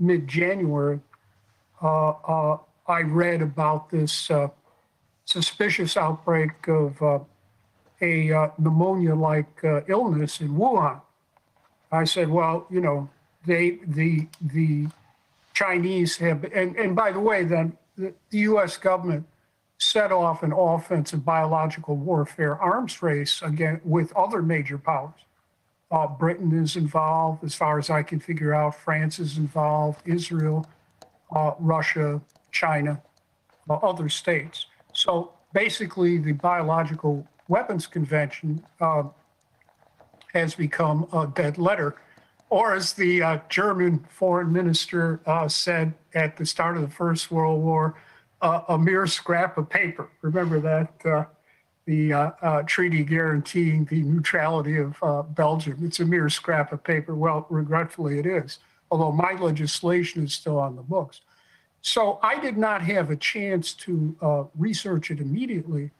mid 0.00 0.26
January, 0.26 1.00
I 1.82 3.00
read 3.02 3.42
about 3.42 3.90
this 3.90 4.30
uh, 4.30 4.48
suspicious 5.24 5.96
outbreak 5.96 6.68
of 6.68 7.00
uh, 7.02 7.18
a 8.00 8.32
uh, 8.32 8.48
pneumonia 8.58 9.14
like 9.14 9.64
uh, 9.64 9.80
illness 9.88 10.40
in 10.40 10.56
Wuhan. 10.56 11.00
I 11.90 12.04
said, 12.04 12.28
well, 12.28 12.66
you 12.70 12.80
know, 12.80 13.08
they, 13.44 13.78
the, 13.86 14.28
the 14.40 14.86
Chinese 15.54 16.16
have, 16.18 16.44
and, 16.44 16.76
and 16.76 16.94
by 16.94 17.12
the 17.12 17.20
way, 17.20 17.44
then 17.44 17.76
the, 17.96 18.12
the 18.30 18.38
US 18.40 18.76
government 18.76 19.26
set 19.78 20.12
off 20.12 20.42
an 20.42 20.52
offensive 20.52 21.24
biological 21.24 21.96
warfare 21.96 22.56
arms 22.56 23.02
race 23.02 23.42
again 23.42 23.80
with 23.84 24.14
other 24.16 24.42
major 24.42 24.78
powers. 24.78 25.14
Uh, 25.90 26.06
Britain 26.06 26.52
is 26.52 26.76
involved, 26.76 27.44
as 27.44 27.54
far 27.54 27.78
as 27.78 27.90
I 27.90 28.02
can 28.02 28.18
figure 28.18 28.52
out. 28.52 28.74
France 28.74 29.18
is 29.18 29.38
involved, 29.38 30.02
Israel, 30.04 30.66
uh, 31.34 31.52
Russia, 31.58 32.20
China, 32.52 33.02
uh, 33.68 33.74
other 33.74 34.08
states. 34.08 34.66
So 34.92 35.32
basically, 35.52 36.18
the 36.18 36.32
Biological 36.32 37.26
Weapons 37.48 37.86
Convention 37.86 38.64
uh, 38.80 39.04
has 40.32 40.54
become 40.54 41.08
a 41.12 41.26
dead 41.26 41.58
letter. 41.58 41.96
or 42.50 42.74
as 42.74 42.92
the 42.92 43.22
uh, 43.22 43.38
German 43.48 44.04
foreign 44.08 44.52
minister 44.52 45.20
uh, 45.26 45.48
said 45.48 45.92
at 46.14 46.36
the 46.36 46.46
start 46.46 46.76
of 46.76 46.82
the 46.82 46.90
First 46.90 47.30
World 47.30 47.62
War, 47.62 47.96
uh, 48.40 48.62
a 48.68 48.78
mere 48.78 49.06
scrap 49.06 49.58
of 49.58 49.68
paper. 49.68 50.08
Remember 50.22 50.60
that 50.60 50.92
uh, 51.04 51.24
the 51.86 52.12
uh, 52.12 52.30
uh, 52.42 52.62
treaty 52.62 53.02
guaranteeing 53.02 53.84
the 53.86 54.02
neutrality 54.02 54.76
of 54.78 54.96
Belgium. 55.34 55.78
It's 55.84 56.00
a 56.00 56.04
mere 56.04 56.28
scrap 56.28 56.72
of 56.72 56.82
paper. 56.84 57.14
Well, 57.14 57.46
regretfully, 57.48 58.18
it 58.18 58.26
is, 58.26 58.58
although 58.90 59.12
my 59.12 59.32
legislation 59.32 60.24
is 60.24 60.34
still 60.34 60.58
on 60.58 60.76
the 60.76 60.82
books. 60.82 61.20
So 61.82 62.18
I 62.22 62.38
did 62.40 62.56
not 62.56 62.82
have 62.82 63.10
a 63.10 63.16
chance 63.16 63.72
to 63.74 64.50
research 64.56 65.10
it 65.10 65.20
immediately 65.20 65.90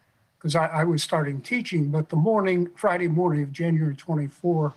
because 0.47 0.54
I, 0.54 0.67
I, 0.67 0.85
was 0.85 1.02
starting 1.02 1.40
teaching. 1.40 1.90
But 1.90 2.08
the 2.08 2.17
morning, 2.17 2.69
Friday 2.76 3.08
morning 3.08 3.42
of 3.42 3.51
January 3.51 3.97
24, 3.97 4.74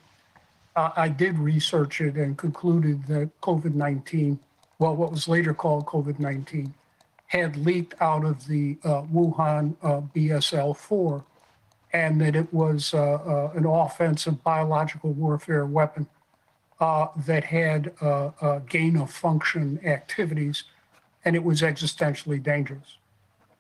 uh, 0.76 0.90
I 0.96 1.10
did 1.10 1.38
research 1.38 2.02
it 2.02 2.16
and 2.16 2.38
concluded 2.38 3.06
that 3.08 3.30
COVID 3.42 3.76
19, 3.76 4.40
well, 4.80 4.96
what 4.96 5.12
was 5.12 5.28
later 5.28 5.54
called 5.54 5.86
COVID 5.86 6.20
19, 6.20 6.74
had 7.28 7.56
leaked 7.58 7.94
out 8.02 8.26
of 8.26 8.48
the 8.48 8.78
uh, 8.84 9.04
Wuhan 9.04 9.76
uh, 9.84 10.02
BSL 10.16 10.76
4 10.76 11.24
and 11.94 12.20
that 12.22 12.36
it 12.36 12.52
was 12.52 12.94
uh, 12.94 12.98
uh, 12.98 13.52
an 13.56 13.66
offensive 13.66 14.44
biological 14.44 15.12
warfare 15.14 15.66
weapon 15.66 16.08
uh, 16.80 17.08
that 17.26 17.44
had 17.44 17.92
gain 18.68 18.98
of 18.98 19.12
function 19.12 19.80
activities 19.86 20.64
and 21.26 21.36
it 21.36 21.44
was 21.44 21.62
existentially 21.62 22.42
dangerous. 22.42 22.98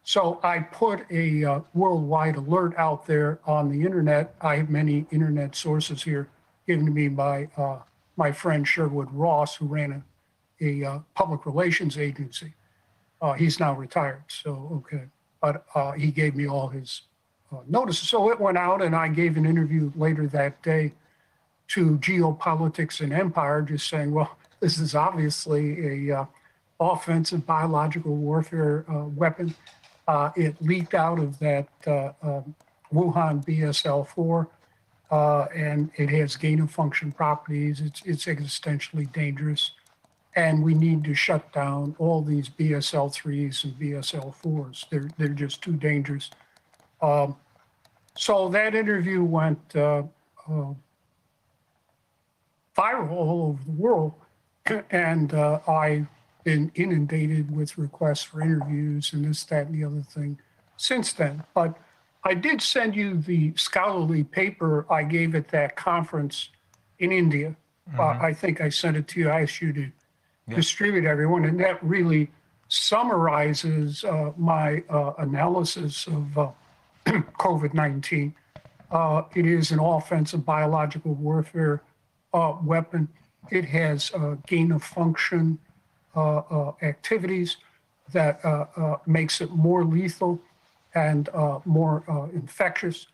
So 0.03 0.39
I 0.43 0.59
put 0.59 1.05
a 1.11 1.43
uh, 1.43 1.59
worldwide 1.73 2.35
alert 2.35 2.73
out 2.77 3.05
there 3.05 3.39
on 3.45 3.69
the 3.69 3.85
internet. 3.85 4.33
I 4.41 4.55
have 4.55 4.69
many 4.69 5.05
internet 5.11 5.55
sources 5.55 6.01
here 6.01 6.29
given 6.67 6.85
to 6.85 6.91
me 6.91 7.09
by 7.09 7.49
uh, 7.57 7.79
my 8.15 8.31
friend 8.31 8.67
Sherwood 8.67 9.11
Ross, 9.11 9.55
who 9.55 9.65
ran 9.67 10.03
a, 10.61 10.83
a 10.83 10.89
uh, 10.89 10.99
public 11.15 11.45
relations 11.45 11.97
agency. 11.97 12.53
Uh, 13.21 13.33
he's 13.33 13.59
now 13.59 13.73
retired, 13.73 14.23
so 14.27 14.69
okay. 14.73 15.05
But 15.41 15.65
uh, 15.75 15.91
he 15.91 16.11
gave 16.11 16.35
me 16.35 16.47
all 16.47 16.69
his 16.69 17.03
uh, 17.51 17.57
notices. 17.67 18.09
So 18.09 18.31
it 18.31 18.39
went 18.39 18.57
out, 18.57 18.81
and 18.81 18.95
I 18.95 19.09
gave 19.09 19.37
an 19.37 19.45
interview 19.45 19.91
later 19.95 20.27
that 20.27 20.61
day 20.63 20.93
to 21.69 21.97
Geopolitics 21.99 23.01
and 23.01 23.13
Empire, 23.13 23.61
just 23.61 23.89
saying, 23.89 24.11
well, 24.11 24.37
this 24.59 24.79
is 24.79 24.95
obviously 24.95 26.09
a 26.09 26.27
offensive 26.79 27.45
biological 27.45 28.15
warfare 28.15 28.85
weapon 29.15 29.53
uh, 30.09 30.31
it 30.35 30.55
leaked 30.59 30.95
out 30.95 31.19
of 31.19 31.37
that 31.37 31.67
uh, 31.85 32.11
um, 32.23 32.55
Wuhan 32.91 33.45
BSL-4, 33.45 34.47
uh, 35.11 35.45
and 35.55 35.91
it 35.97 36.09
has 36.09 36.35
gain 36.35 36.61
of 36.61 36.71
function 36.71 37.11
properties. 37.11 37.79
It's, 37.79 38.01
it's 38.05 38.25
existentially 38.25 39.11
dangerous, 39.13 39.73
and 40.35 40.63
we 40.63 40.73
need 40.73 41.03
to 41.03 41.13
shut 41.13 41.53
down 41.53 41.95
all 41.99 42.23
these 42.23 42.49
BSL-3s 42.49 43.65
and 43.65 43.73
BSL-4s. 43.79 44.89
They're 44.89 45.11
they're 45.19 45.29
just 45.29 45.61
too 45.61 45.73
dangerous. 45.73 46.31
Um, 47.03 47.35
so 48.15 48.49
that 48.49 48.73
interview 48.73 49.23
went 49.23 49.75
uh, 49.75 50.03
uh, 50.51 50.73
viral 52.79 53.11
all 53.11 53.41
over 53.49 53.63
the 53.65 53.71
world, 53.71 54.13
and 54.91 55.33
uh, 55.33 55.59
I 55.67 56.05
been 56.43 56.71
inundated 56.75 57.53
with 57.53 57.77
requests 57.77 58.23
for 58.23 58.41
interviews 58.41 59.11
and 59.13 59.25
this, 59.25 59.43
that, 59.45 59.67
and 59.67 59.75
the 59.75 59.85
other 59.85 60.01
thing 60.01 60.39
since 60.77 61.11
then. 61.13 61.43
But 61.53 61.77
I 62.23 62.33
did 62.33 62.61
send 62.61 62.95
you 62.95 63.17
the 63.17 63.53
scholarly 63.55 64.23
paper 64.23 64.85
I 64.91 65.03
gave 65.03 65.35
at 65.35 65.49
that 65.49 65.75
conference 65.75 66.49
in 66.99 67.11
India. 67.11 67.55
Mm-hmm. 67.89 67.99
Uh, 67.99 68.25
I 68.25 68.33
think 68.33 68.61
I 68.61 68.69
sent 68.69 68.97
it 68.97 69.07
to 69.09 69.19
you. 69.19 69.29
I 69.29 69.41
asked 69.41 69.61
you 69.61 69.73
to 69.73 69.91
yeah. 70.47 70.55
distribute 70.55 71.05
everyone, 71.05 71.45
and 71.45 71.59
that 71.59 71.83
really 71.83 72.31
summarizes 72.69 74.03
uh, 74.03 74.31
my 74.37 74.83
uh, 74.89 75.13
analysis 75.17 76.07
of 76.07 76.37
uh, 76.37 76.51
COVID 77.05 77.73
19. 77.73 78.33
Uh, 78.91 79.23
it 79.35 79.45
is 79.45 79.71
an 79.71 79.79
offensive 79.79 80.45
biological 80.45 81.13
warfare 81.15 81.81
uh, 82.33 82.55
weapon. 82.63 83.07
It 83.51 83.65
has 83.65 84.11
uh, 84.13 84.35
gain 84.47 84.71
of 84.71 84.83
function 84.83 85.59
uh, 86.15 86.37
uh, 86.37 86.71
activities 86.81 87.57
that 88.11 88.43
uh, 88.43 88.65
uh 88.75 88.97
makes 89.05 89.41
it 89.41 89.51
more 89.51 89.85
lethal 89.85 90.41
and 90.95 91.29
uh, 91.29 91.59
more 91.65 92.03
infectious. 92.33 93.07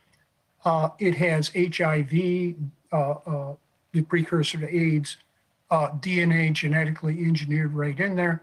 it 0.99 1.13
has 1.15 1.51
HIV, 1.53 2.55
the 2.91 4.01
precursor 4.07 4.57
to 4.59 4.69
AIDS, 4.73 5.17
DNA 5.69 6.53
genetically 6.53 7.19
engineered 7.25 7.73
right 7.73 7.99
in 7.99 8.15
there. 8.15 8.41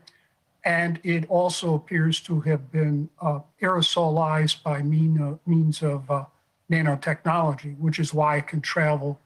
And 0.65 1.01
it 1.03 1.24
also 1.31 1.74
appears 1.74 2.21
to 2.21 2.40
have 2.42 2.71
been 2.71 3.08
aerosolized 3.62 4.62
by 4.62 4.83
mean, 4.83 5.38
means 5.47 5.83
of 5.83 6.03
nanotechnology, 6.71 7.78
which 7.78 7.99
is 7.99 8.12
why 8.12 8.37
it 8.37 8.47
can 8.49 8.60
travel 8.60 9.19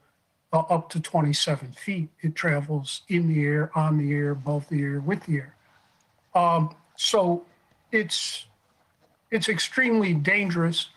uh, 0.57 0.73
up 0.73 0.89
to 0.89 0.99
27 0.99 1.73
feet. 1.73 2.09
It 2.21 2.35
travels 2.35 3.01
in 3.09 3.27
the 3.27 3.43
air, 3.43 3.71
on 3.75 3.97
the 3.97 4.11
air, 4.13 4.31
above 4.31 4.67
the 4.69 4.81
air, 4.81 4.99
with 4.99 5.23
the 5.25 5.37
air. 5.37 5.55
Um, 6.35 6.75
so 6.95 7.45
it's 7.91 8.45
it's 9.29 9.49
extremely 9.49 10.13
dangerous. 10.13 10.89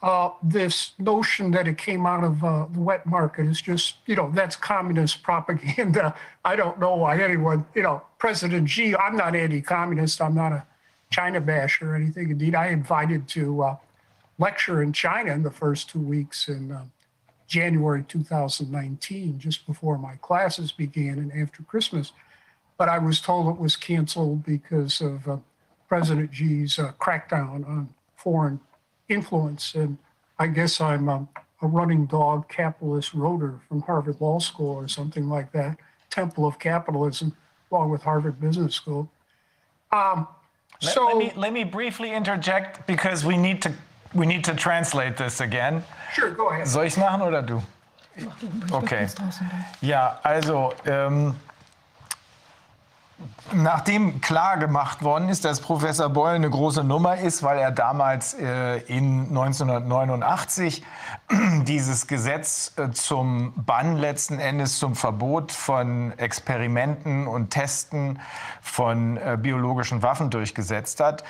Uh, 0.00 0.30
this 0.42 0.92
notion 0.98 1.50
that 1.50 1.66
it 1.66 1.76
came 1.76 2.06
out 2.06 2.22
of 2.22 2.42
uh, 2.44 2.66
the 2.72 2.80
wet 2.80 3.04
market 3.04 3.46
is 3.46 3.60
just, 3.60 3.96
you 4.06 4.14
know, 4.14 4.30
that's 4.32 4.54
communist 4.54 5.22
propaganda. 5.24 6.14
I 6.44 6.54
don't 6.54 6.78
know 6.78 6.94
why 6.94 7.20
anyone, 7.20 7.66
you 7.74 7.82
know, 7.82 8.02
President 8.18 8.70
Xi, 8.70 8.94
I'm 8.96 9.16
not 9.16 9.34
anti 9.34 9.60
communist, 9.60 10.20
I'm 10.20 10.34
not 10.34 10.52
a 10.52 10.64
China 11.10 11.40
basher 11.40 11.92
or 11.92 11.96
anything. 11.96 12.30
Indeed, 12.30 12.54
I 12.54 12.68
invited 12.68 13.26
to 13.28 13.62
uh, 13.62 13.76
lecture 14.38 14.82
in 14.82 14.92
China 14.92 15.32
in 15.32 15.42
the 15.42 15.50
first 15.50 15.90
two 15.90 16.00
weeks 16.00 16.48
in 16.48 16.70
um, 16.70 16.92
January 17.48 18.04
2019, 18.06 19.38
just 19.38 19.66
before 19.66 19.98
my 19.98 20.14
classes 20.16 20.70
began 20.70 21.18
and 21.18 21.32
after 21.32 21.62
Christmas. 21.62 22.12
But 22.76 22.88
I 22.88 22.98
was 22.98 23.20
told 23.20 23.48
it 23.48 23.60
was 23.60 23.74
canceled 23.74 24.44
because 24.44 25.00
of 25.00 25.26
uh, 25.26 25.38
President 25.88 26.30
Xi's 26.32 26.78
uh, 26.78 26.92
crackdown 27.00 27.66
on 27.66 27.88
foreign 28.14 28.60
influence. 29.08 29.74
And 29.74 29.96
I 30.38 30.46
guess 30.46 30.80
I'm 30.80 31.08
a 31.08 31.26
running 31.62 32.06
dog 32.06 32.48
capitalist 32.48 33.14
rotor 33.14 33.58
from 33.66 33.80
Harvard 33.82 34.20
Law 34.20 34.38
School 34.38 34.74
or 34.74 34.86
something 34.86 35.28
like 35.28 35.50
that, 35.52 35.78
Temple 36.10 36.46
of 36.46 36.58
Capitalism, 36.58 37.34
along 37.72 37.90
with 37.90 38.02
Harvard 38.02 38.40
Business 38.40 38.74
School. 38.74 39.10
Um, 39.90 40.28
so 40.80 41.06
let, 41.06 41.16
let, 41.16 41.18
me, 41.18 41.32
let 41.34 41.52
me 41.54 41.64
briefly 41.64 42.12
interject 42.12 42.86
because 42.86 43.24
we 43.24 43.36
need 43.36 43.62
to 43.62 43.72
we 44.14 44.26
need 44.26 44.44
to 44.44 44.54
translate 44.54 45.16
this 45.16 45.40
again. 45.40 45.84
Sure, 46.14 46.32
go 46.32 46.50
ahead. 46.50 46.66
Soll 46.66 46.86
ich 46.86 46.96
machen 46.96 47.22
oder 47.22 47.42
du? 47.42 47.62
Okay. 48.70 49.06
Ja, 49.80 50.18
also 50.22 50.72
ähm, 50.84 51.36
nachdem 53.52 54.20
klar 54.20 54.58
gemacht 54.58 55.02
worden 55.02 55.28
ist, 55.28 55.44
dass 55.44 55.60
Professor 55.60 56.08
Boyle 56.08 56.34
eine 56.36 56.50
große 56.50 56.84
Nummer 56.84 57.18
ist, 57.18 57.42
weil 57.42 57.58
er 57.58 57.70
damals 57.70 58.34
äh, 58.34 58.78
in 58.86 59.28
1989 59.28 60.84
dieses 61.62 62.06
Gesetz 62.06 62.72
äh, 62.76 62.90
zum 62.90 63.52
Bann 63.56 63.96
letzten 63.96 64.38
Endes 64.38 64.78
zum 64.78 64.94
Verbot 64.94 65.52
von 65.52 66.16
Experimenten 66.18 67.26
und 67.26 67.50
Testen 67.50 68.20
von 68.62 69.16
äh, 69.16 69.36
biologischen 69.40 70.02
Waffen 70.02 70.30
durchgesetzt 70.30 71.00
hat, 71.00 71.24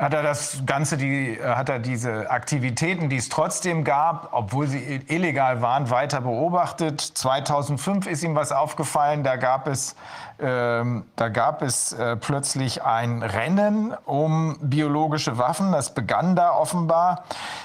hat 0.00 0.14
er 0.14 0.22
das 0.22 0.62
Ganze, 0.64 0.96
die, 0.96 1.38
äh, 1.38 1.44
hat 1.44 1.68
er 1.68 1.78
diese 1.78 2.30
Aktivitäten, 2.30 3.10
die 3.10 3.16
es 3.16 3.28
trotzdem 3.28 3.84
gab, 3.84 4.30
obwohl 4.32 4.66
sie 4.66 5.02
illegal 5.08 5.60
waren, 5.60 5.90
weiter 5.90 6.22
beobachtet. 6.22 7.02
2005 7.02 8.06
ist 8.06 8.22
ihm 8.24 8.34
was 8.34 8.50
aufgefallen, 8.50 9.24
da 9.24 9.36
gab 9.36 9.66
es 9.66 9.94
ähm, 10.42 11.04
da 11.16 11.28
gab 11.28 11.62
es 11.62 11.92
äh, 11.92 12.16
plötzlich 12.16 12.82
ein 12.82 13.22
Rennen 13.22 13.94
um 14.04 14.56
biologische 14.60 15.38
Waffen. 15.38 15.72
Das 15.72 15.94
begann 15.94 16.36
da 16.36 16.52
offenbar. 16.52 17.24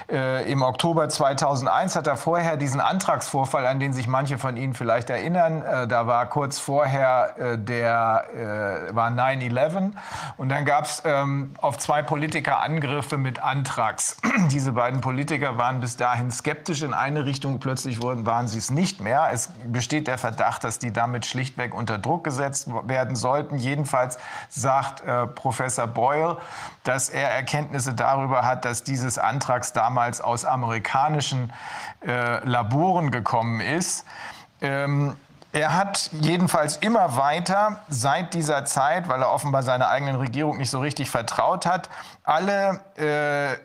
Äh, 0.10 0.52
Im 0.52 0.62
Oktober 0.62 1.10
2001 1.10 1.96
hat 1.96 2.08
er 2.08 2.18
vorher 2.18 2.58
diesen 2.58 2.80
Antragsvorfall, 2.80 3.66
an 3.66 3.80
den 3.80 3.94
sich 3.94 4.08
manche 4.08 4.38
von 4.38 4.58
Ihnen 4.58 4.74
vielleicht 4.74 5.10
erinnern. 5.10 5.62
Äh, 5.62 5.88
da 5.88 6.08
war 6.08 6.26
kurz 6.28 6.60
vorher 6.60 7.36
äh, 7.38 7.58
der 7.58 8.26
äh, 8.90 8.96
war 8.96 9.10
9/11 9.10 9.92
und 10.38 10.50
dann 10.50 10.66
gab 10.66 10.86
es 10.86 11.02
ähm, 11.06 11.54
auf 11.62 11.78
zwei 11.78 12.02
Politiker 12.02 12.60
Angriffe 12.60 13.18
mit 13.18 13.42
Antrags. 13.42 14.18
Diese 14.52 14.74
beiden 14.74 15.02
Politiker 15.02 15.58
waren 15.58 15.80
bis 15.80 15.98
dahin 15.98 16.32
skeptisch 16.32 16.82
in 16.82 16.94
eine 16.94 17.26
Richtung. 17.26 17.60
Plötzlich 17.60 18.02
wurden, 18.02 18.26
waren 18.26 18.48
sie 18.48 18.58
es 18.58 18.70
nicht 18.70 19.02
mehr. 19.02 19.30
Es 19.32 19.52
besteht 19.66 20.08
der 20.08 20.18
Verdacht, 20.18 20.64
dass 20.64 20.80
die 20.80 20.92
damit 20.92 21.26
schlichtweg 21.26 21.74
unter 21.74 21.98
Druck 21.98 22.24
gesetzt 22.24 22.65
werden 22.68 23.16
sollten. 23.16 23.58
Jedenfalls 23.58 24.18
sagt 24.50 25.02
äh, 25.02 25.28
Professor 25.28 25.88
Boyle, 25.88 26.38
dass 26.84 27.10
er 27.10 27.32
Erkenntnisse 27.32 27.94
darüber 27.94 28.44
hat, 28.44 28.66
dass 28.66 28.84
dieses 28.84 29.18
Antrags 29.18 29.74
damals 29.74 30.22
aus 30.22 30.46
amerikanischen 30.46 31.52
äh, 32.06 32.44
Laboren 32.48 33.12
gekommen 33.12 33.62
ist. 33.62 34.06
Ähm, 34.62 35.16
er 35.56 35.74
hat 35.74 36.10
jedenfalls 36.12 36.76
immer 36.76 37.16
weiter 37.16 37.80
seit 37.88 38.34
dieser 38.34 38.66
Zeit, 38.66 39.08
weil 39.08 39.22
er 39.22 39.32
offenbar 39.32 39.64
seiner 39.64 39.88
eigenen 39.88 40.18
Regierung 40.18 40.58
nicht 40.58 40.70
so 40.70 40.82
richtig 40.82 41.10
vertraut 41.10 41.66
hat, 41.66 41.90
alle 42.24 42.82
äh, 42.98 43.56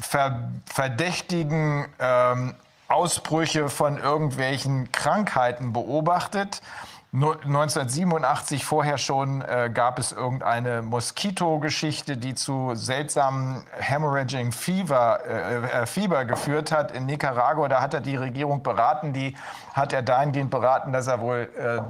ver 0.00 0.50
verdächtigen 0.66 1.86
ähm, 2.00 2.56
Ausbrüche 2.88 3.68
von 3.68 3.96
irgendwelchen 3.96 4.90
Krankheiten 4.90 5.72
beobachtet 5.72 6.62
1987 7.12 8.64
vorher 8.64 8.96
schon 8.96 9.42
äh, 9.42 9.68
gab 9.74 9.98
es 9.98 10.12
irgendeine 10.12 10.80
Moskito-Geschichte, 10.82 12.16
die 12.16 12.36
zu 12.36 12.76
seltsamen 12.76 13.64
Hemorrhaging 13.72 14.52
Fever, 14.52 15.18
äh, 15.26 15.82
äh, 15.82 15.86
Fieber 15.86 16.24
geführt 16.24 16.70
hat 16.70 16.92
in 16.92 17.06
Nicaragua. 17.06 17.68
Da 17.68 17.80
hat 17.80 17.94
er 17.94 18.00
die 18.00 18.14
Regierung 18.14 18.62
beraten. 18.62 19.12
Die 19.12 19.36
hat 19.72 19.92
er 19.92 20.02
dahingehend 20.02 20.50
beraten, 20.50 20.92
dass 20.92 21.08
er 21.08 21.20
wohl 21.20 21.48
äh, 21.58 21.80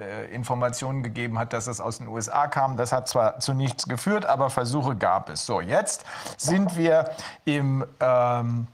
äh, 0.00 0.34
Informationen 0.34 1.04
gegeben 1.04 1.38
hat, 1.38 1.52
dass 1.52 1.68
es 1.68 1.80
aus 1.80 1.98
den 1.98 2.08
USA 2.08 2.48
kam. 2.48 2.76
Das 2.76 2.90
hat 2.90 3.08
zwar 3.08 3.38
zu 3.38 3.54
nichts 3.54 3.86
geführt, 3.86 4.26
aber 4.26 4.50
Versuche 4.50 4.96
gab 4.96 5.28
es. 5.28 5.46
So, 5.46 5.60
jetzt 5.60 6.04
sind 6.36 6.76
wir 6.76 7.10
im 7.44 7.84
ähm, 8.00 8.66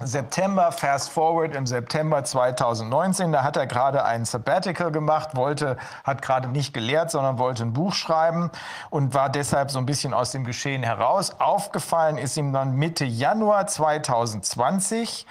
September, 0.00 0.70
fast 0.70 1.10
forward 1.10 1.56
im 1.56 1.66
September 1.66 2.22
2019, 2.22 3.32
da 3.32 3.42
hat 3.42 3.56
er 3.56 3.66
gerade 3.66 4.04
ein 4.04 4.24
Sabbatical 4.24 4.92
gemacht, 4.92 5.30
wollte, 5.34 5.76
hat 6.04 6.22
gerade 6.22 6.48
nicht 6.48 6.72
gelehrt, 6.72 7.10
sondern 7.10 7.38
wollte 7.38 7.64
ein 7.64 7.72
Buch 7.72 7.92
schreiben 7.92 8.52
und 8.90 9.12
war 9.14 9.28
deshalb 9.28 9.72
so 9.72 9.80
ein 9.80 9.86
bisschen 9.86 10.14
aus 10.14 10.30
dem 10.30 10.44
Geschehen 10.44 10.84
heraus. 10.84 11.40
Aufgefallen 11.40 12.16
ist 12.16 12.36
ihm 12.36 12.52
dann 12.52 12.76
Mitte 12.76 13.04
Januar 13.04 13.66
2020. 13.66 15.26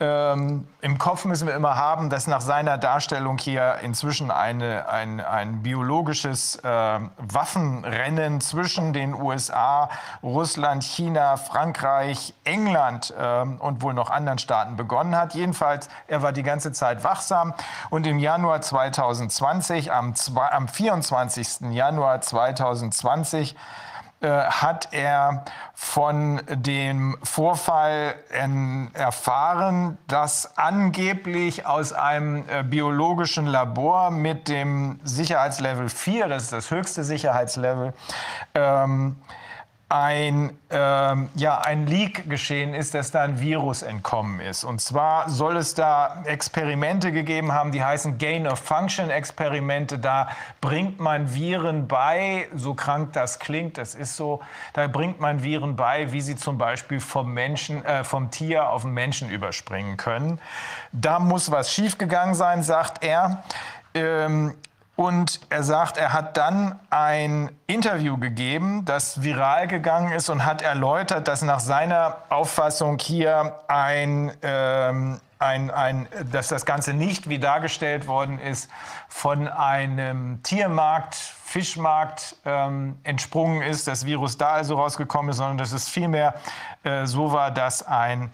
Ähm, 0.00 0.68
Im 0.80 0.96
Kopf 0.98 1.24
müssen 1.24 1.48
wir 1.48 1.54
immer 1.54 1.74
haben, 1.74 2.08
dass 2.08 2.28
nach 2.28 2.40
seiner 2.40 2.78
Darstellung 2.78 3.36
hier 3.36 3.78
inzwischen 3.82 4.30
eine, 4.30 4.88
ein, 4.88 5.20
ein 5.20 5.64
biologisches 5.64 6.54
äh, 6.56 7.00
Waffenrennen 7.16 8.40
zwischen 8.40 8.92
den 8.92 9.12
USA, 9.12 9.90
Russland, 10.22 10.84
China, 10.84 11.36
Frankreich, 11.36 12.32
England 12.44 13.12
äh, 13.18 13.40
und 13.42 13.82
wohl 13.82 13.92
noch 13.92 14.10
anderen 14.10 14.38
Staaten 14.38 14.76
begonnen 14.76 15.16
hat. 15.16 15.34
Jedenfalls, 15.34 15.88
er 16.06 16.22
war 16.22 16.32
die 16.32 16.44
ganze 16.44 16.70
Zeit 16.70 17.02
wachsam 17.02 17.52
und 17.90 18.06
im 18.06 18.20
Januar 18.20 18.60
2020, 18.60 19.90
am, 19.92 20.14
am 20.50 20.68
24. 20.68 21.72
Januar 21.72 22.20
2020, 22.20 23.54
äh, 23.54 23.56
hat 24.26 24.88
er 24.92 25.44
von 25.74 26.40
dem 26.48 27.16
Vorfall 27.22 28.16
erfahren, 28.94 29.96
dass 30.08 30.58
angeblich 30.58 31.66
aus 31.66 31.92
einem 31.92 32.44
äh, 32.48 32.64
biologischen 32.64 33.46
Labor 33.46 34.10
mit 34.10 34.48
dem 34.48 34.98
Sicherheitslevel 35.04 35.88
4, 35.88 36.28
das 36.28 36.44
ist 36.44 36.52
das 36.52 36.70
höchste 36.70 37.04
Sicherheitslevel, 37.04 37.94
ähm, 38.54 39.16
ein, 39.90 40.58
ähm, 40.68 41.30
ja, 41.34 41.60
ein 41.60 41.86
Leak 41.86 42.28
geschehen 42.28 42.74
ist, 42.74 42.92
dass 42.92 43.10
da 43.10 43.22
ein 43.22 43.40
Virus 43.40 43.80
entkommen 43.80 44.38
ist. 44.40 44.64
Und 44.64 44.82
zwar 44.82 45.30
soll 45.30 45.56
es 45.56 45.72
da 45.72 46.22
Experimente 46.26 47.10
gegeben 47.10 47.52
haben, 47.52 47.72
die 47.72 47.82
heißen 47.82 48.18
Gain-of-Function-Experimente. 48.18 49.98
Da 49.98 50.28
bringt 50.60 51.00
man 51.00 51.32
Viren 51.32 51.88
bei, 51.88 52.48
so 52.54 52.74
krank 52.74 53.14
das 53.14 53.38
klingt, 53.38 53.78
das 53.78 53.94
ist 53.94 54.14
so, 54.16 54.42
da 54.74 54.86
bringt 54.88 55.20
man 55.20 55.42
Viren 55.42 55.74
bei, 55.74 56.12
wie 56.12 56.20
sie 56.20 56.36
zum 56.36 56.58
Beispiel 56.58 57.00
vom, 57.00 57.32
Menschen, 57.32 57.82
äh, 57.86 58.04
vom 58.04 58.30
Tier 58.30 58.68
auf 58.68 58.82
den 58.82 58.92
Menschen 58.92 59.30
überspringen 59.30 59.96
können. 59.96 60.38
Da 60.92 61.18
muss 61.18 61.50
was 61.50 61.72
schiefgegangen 61.72 62.34
sein, 62.34 62.62
sagt 62.62 63.02
er. 63.02 63.42
Ähm, 63.94 64.54
und 64.98 65.38
er 65.48 65.62
sagt, 65.62 65.96
er 65.96 66.12
hat 66.12 66.36
dann 66.36 66.76
ein 66.90 67.52
Interview 67.68 68.18
gegeben, 68.18 68.84
das 68.84 69.22
viral 69.22 69.68
gegangen 69.68 70.10
ist 70.10 70.28
und 70.28 70.44
hat 70.44 70.60
erläutert, 70.60 71.28
dass 71.28 71.42
nach 71.42 71.60
seiner 71.60 72.16
Auffassung 72.30 72.98
hier 72.98 73.60
ein, 73.68 74.32
ähm, 74.42 75.20
ein, 75.38 75.70
ein, 75.70 76.08
dass 76.32 76.48
das 76.48 76.66
Ganze 76.66 76.94
nicht, 76.94 77.28
wie 77.28 77.38
dargestellt 77.38 78.08
worden 78.08 78.40
ist, 78.40 78.68
von 79.06 79.46
einem 79.46 80.42
Tiermarkt, 80.42 81.14
Fischmarkt 81.14 82.34
ähm, 82.44 82.98
entsprungen 83.04 83.62
ist, 83.62 83.86
das 83.86 84.04
Virus 84.04 84.36
da 84.36 84.48
also 84.50 84.74
rausgekommen 84.74 85.30
ist, 85.30 85.36
sondern 85.36 85.58
dass 85.58 85.70
es 85.70 85.88
vielmehr 85.88 86.34
äh, 86.82 87.06
so 87.06 87.30
war, 87.30 87.52
dass 87.52 87.86
ein 87.86 88.32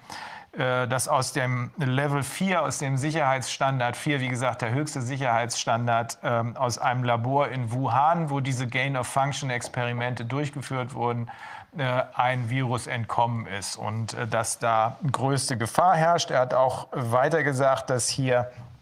dass 0.57 1.09
aus 1.09 1.33
dem 1.33 1.71
Level 1.79 2.23
4, 2.23 2.63
aus 2.63 2.79
dem 2.79 2.97
Sicherheitsstandard 2.97 3.97
4, 3.97 4.21
wie 4.21 4.29
gesagt, 4.29 4.63
der 4.63 4.73
höchste 4.73 5.03
Sicherheitsstandard 5.03 6.19
ähm, 6.23 6.57
aus 6.57 6.79
einem 6.79 7.03
Labor 7.03 7.49
in 7.49 7.73
Wuhan, 7.73 8.31
wo 8.31 8.41
diese 8.41 8.67
Gain-of-Function-Experimente 8.69 10.25
durchgeführt 10.25 10.95
wurden, 10.95 11.29
äh, 11.77 12.05
ein 12.15 12.51
Virus 12.51 12.87
entkommen 12.87 13.47
ist 13.47 13.77
und 13.77 14.15
äh, 14.15 14.29
dass 14.29 14.61
da 14.61 14.97
größte 15.11 15.57
Gefahr 15.57 15.97
herrscht. 15.97 16.31
Er 16.31 16.39
hat 16.39 16.55
auch 16.55 16.87
weiter 16.93 17.43
gesagt, 17.43 17.91
dass 17.91 18.09
hier 18.09 18.39
äh, 18.41 18.74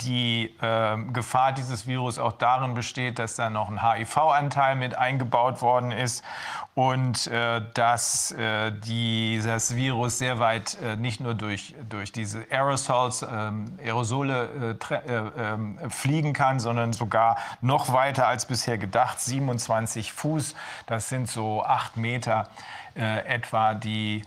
die 0.00 0.54
äh, 0.60 0.96
Gefahr 1.12 1.52
dieses 1.52 1.86
Virus 1.86 2.18
auch 2.18 2.32
darin 2.32 2.74
besteht, 2.74 3.18
dass 3.18 3.36
da 3.36 3.50
noch 3.50 3.68
ein 3.70 3.82
HIV-Anteil 3.82 4.76
mit 4.76 4.96
eingebaut 4.96 5.62
worden 5.62 5.92
ist 5.92 6.24
und 6.74 7.26
äh, 7.26 7.60
dass 7.74 8.30
äh, 8.32 8.72
dieses 8.72 9.76
Virus 9.76 10.18
sehr 10.18 10.38
weit 10.38 10.78
äh, 10.80 10.96
nicht 10.96 11.20
nur 11.20 11.34
durch, 11.34 11.74
durch 11.88 12.12
diese 12.12 12.46
Aerosols, 12.50 13.22
ähm, 13.22 13.78
Aerosole 13.82 14.76
äh, 14.80 15.12
ähm, 15.36 15.78
fliegen 15.90 16.32
kann, 16.32 16.60
sondern 16.60 16.92
sogar 16.92 17.36
noch 17.60 17.92
weiter 17.92 18.26
als 18.26 18.46
bisher 18.46 18.78
gedacht, 18.78 19.20
27 19.20 20.12
Fuß, 20.12 20.54
das 20.86 21.08
sind 21.08 21.28
so 21.28 21.62
acht 21.62 21.96
Meter 21.96 22.48
etwa, 22.94 23.72
die 23.72 24.22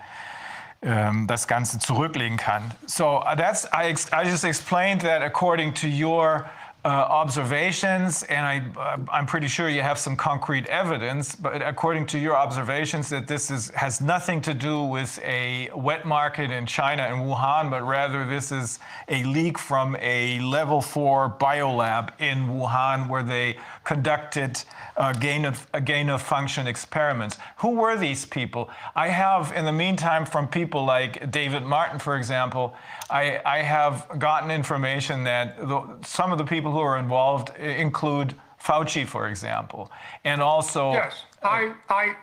ähm, 0.85 1.27
das 1.27 1.47
Ganze 1.47 1.79
zurücklegen 1.79 2.37
kann. 2.37 2.71
So 2.85 3.17
uh, 3.17 3.35
that's 3.35 3.65
I, 3.73 3.95
I 4.11 4.23
just 4.23 4.43
explained 4.43 5.01
that 5.01 5.21
according 5.21 5.73
to 5.75 5.87
your 5.87 6.45
uh, 6.85 6.87
observations, 6.87 8.21
and 8.23 8.45
I, 8.45 8.61
uh, 8.79 8.97
I'm 9.11 9.25
pretty 9.25 9.47
sure 9.47 9.69
you 9.69 9.81
have 9.81 9.97
some 9.97 10.15
concrete 10.15 10.67
evidence, 10.67 11.35
but 11.35 11.63
according 11.63 12.05
to 12.07 12.19
your 12.19 12.35
observations, 12.37 13.09
that 13.09 13.27
this 13.27 13.49
is, 13.49 13.71
has 13.71 14.01
nothing 14.01 14.39
to 14.41 14.53
do 14.53 14.83
with 14.83 15.19
a 15.23 15.71
wet 15.73 16.05
market 16.05 16.51
in 16.51 16.67
China 16.67 17.01
and 17.01 17.23
Wuhan, 17.23 17.71
but 17.71 17.81
rather 17.81 18.23
this 18.23 18.51
is 18.51 18.77
a 19.07 19.23
leak 19.23 19.57
from 19.57 19.97
a 19.99 20.39
level 20.41 20.79
four 20.79 21.27
biolab 21.27 22.11
in 22.19 22.49
Wuhan 22.49 23.09
where 23.09 23.23
they 23.23 23.57
conducted 23.85 24.61
uh, 24.97 25.13
gain 25.13 25.45
of 25.45 25.65
uh, 25.73 25.79
gain 25.79 26.09
of 26.09 26.21
function 26.21 26.67
experiments. 26.67 27.37
Who 27.57 27.71
were 27.71 27.95
these 27.97 28.25
people? 28.25 28.69
I 28.95 29.07
have, 29.07 29.53
in 29.55 29.63
the 29.63 29.71
meantime, 29.71 30.25
from 30.25 30.47
people 30.47 30.83
like 30.83 31.31
David 31.31 31.63
Martin, 31.63 31.99
for 31.99 32.17
example, 32.17 32.75
I, 33.09 33.39
I 33.45 33.59
have 33.59 34.07
gotten 34.19 34.51
information 34.51 35.23
that 35.23 35.57
the, 35.57 35.81
some 36.03 36.31
of 36.31 36.37
the 36.37 36.45
people 36.45 36.71
who 36.71 36.79
are 36.79 36.97
involved 36.97 37.55
include 37.57 38.35
Fauci, 38.61 39.05
for 39.07 39.29
example, 39.29 39.91
and 40.23 40.41
also 40.41 40.91
yes, 40.91 41.23
I, 41.43 41.73
I 41.89 42.15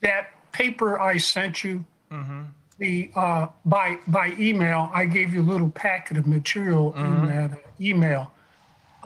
that 0.00 0.30
paper 0.52 1.00
I 1.00 1.18
sent 1.18 1.64
you. 1.64 1.84
Mm-hmm. 2.12 2.42
The 2.78 3.10
uh, 3.14 3.46
by 3.64 3.98
by 4.06 4.34
email, 4.38 4.90
I 4.94 5.04
gave 5.04 5.34
you 5.34 5.42
a 5.42 5.48
little 5.52 5.70
packet 5.70 6.16
of 6.16 6.26
material 6.26 6.92
mm-hmm. 6.92 7.24
in 7.24 7.28
that 7.28 7.64
email. 7.80 8.32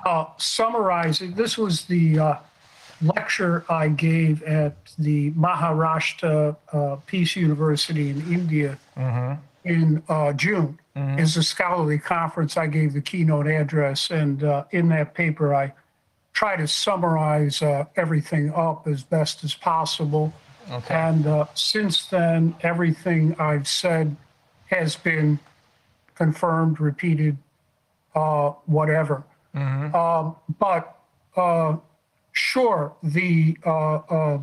Uh, 0.05 0.27
summarizing, 0.37 1.33
this 1.33 1.57
was 1.57 1.85
the 1.85 2.19
uh, 2.19 2.37
lecture 3.03 3.65
I 3.69 3.89
gave 3.89 4.43
at 4.43 4.77
the 4.99 5.31
Maharashtra 5.33 6.57
uh, 6.73 6.97
Peace 7.07 7.37
University 7.37 8.11
in 8.11 8.21
India 8.33 8.79
mm-hmm. 8.97 9.41
in 9.65 10.03
uh, 10.09 10.33
June. 10.33 10.79
Mm-hmm. 10.97 11.19
It's 11.19 11.37
a 11.37 11.43
scholarly 11.43 11.99
conference. 11.99 12.57
I 12.57 12.67
gave 12.67 12.93
the 12.93 13.01
keynote 13.01 13.47
address, 13.47 14.11
and 14.11 14.45
uh, 14.45 14.65
in 14.71 14.89
that 14.91 15.15
paper, 15.15 15.55
I 15.55 15.73
try 16.33 16.57
to 16.57 16.69
summarize 16.69 17.63
uh, 17.63 17.85
everything 17.97 18.53
up 18.55 18.87
as 18.87 19.03
best 19.03 19.45
as 19.45 19.55
possible. 19.55 20.33
Okay. 20.71 20.95
And 20.95 21.27
uh, 21.27 21.47
since 21.55 22.07
then, 22.07 22.55
everything 22.63 23.37
I've 23.39 23.69
said 23.69 24.17
has 24.67 24.97
been 24.97 25.39
confirmed, 26.15 26.81
repeated, 26.81 27.37
uh, 28.15 28.51
whatever. 28.67 29.25
Mm-hmm. 29.55 29.95
Um, 29.95 30.37
but 30.59 30.97
Sure. 32.35 32.93
The 33.03 33.57
uh, 33.65 33.95
uh, 33.95 34.39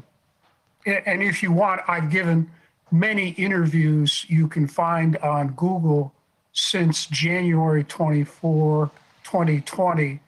and 0.85 1.21
if 1.21 1.43
you 1.43 1.51
want, 1.51 1.81
I've 1.87 2.09
given 2.09 2.49
many 2.89 3.31
interviews 3.31 4.25
you 4.29 4.47
can 4.47 4.65
find 4.65 5.17
on 5.17 5.49
Google 5.49 6.13
since 6.53 7.05
January 7.07 7.83
24, 7.83 8.89
2020, 9.23 10.19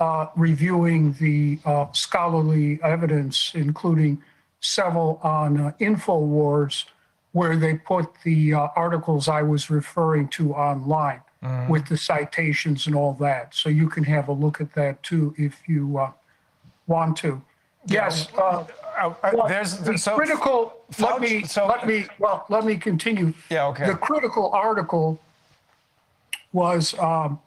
uh, 0.00 0.26
reviewing 0.36 1.12
the 1.14 1.60
uh, 1.64 1.86
scholarly 1.92 2.80
evidence, 2.82 3.52
including 3.54 4.20
several 4.60 5.20
on 5.22 5.58
uh, 5.58 5.72
InfoWars, 5.80 6.84
where 7.30 7.56
they 7.56 7.74
put 7.74 8.06
the 8.24 8.54
uh, 8.54 8.68
articles 8.74 9.28
I 9.28 9.42
was 9.42 9.70
referring 9.70 10.28
to 10.30 10.52
online. 10.52 11.20
Mm. 11.42 11.68
with 11.68 11.86
the 11.86 11.96
citations 11.96 12.86
and 12.86 12.96
all 12.96 13.14
that. 13.14 13.54
So 13.54 13.68
you 13.68 13.88
can 13.88 14.04
have 14.04 14.28
a 14.28 14.32
look 14.32 14.60
at 14.60 14.72
that 14.74 15.02
too 15.02 15.34
if 15.38 15.68
you 15.68 15.98
uh, 15.98 16.12
want 16.86 17.16
to. 17.18 17.42
Yes. 17.86 18.28
Uh, 18.36 18.64
uh, 19.00 19.14
well, 19.32 19.48
there's 19.48 19.78
the 19.78 19.96
so, 19.96 20.16
critical. 20.16 20.74
let 20.98 21.20
me 21.20 21.44
so, 21.44 21.66
let 21.66 21.86
me 21.86 22.06
well 22.18 22.44
let 22.48 22.64
me 22.64 22.76
continue. 22.76 23.32
Yeah. 23.50 23.66
Okay. 23.68 23.86
The 23.86 23.94
critical 23.94 24.50
article 24.50 25.20
was 26.52 26.98
um, 26.98 27.38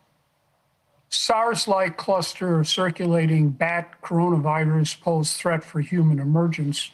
SARS-like 1.10 1.98
cluster 1.98 2.60
of 2.60 2.68
circulating 2.68 3.50
bat 3.50 4.02
coronavirus 4.02 5.02
pose 5.02 5.34
threat 5.34 5.64
for 5.64 5.82
human 5.82 6.20
emergence. 6.20 6.92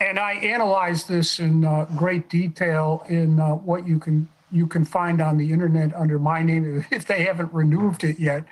And 0.00 0.18
I 0.18 0.34
analyzed 0.34 1.08
this 1.08 1.40
in 1.40 1.64
uh, 1.64 1.86
great 1.96 2.28
detail 2.28 3.04
in 3.08 3.38
uh, 3.38 3.54
what 3.54 3.86
you 3.86 3.98
can 3.98 4.28
you 4.52 4.66
can 4.66 4.84
find 4.84 5.20
on 5.20 5.36
the 5.36 5.52
internet 5.52 5.94
under 5.94 6.18
my 6.18 6.42
name 6.42 6.84
if 6.90 7.06
they 7.06 7.24
haven't 7.24 7.52
removed 7.52 8.04
it 8.04 8.18
yet 8.18 8.44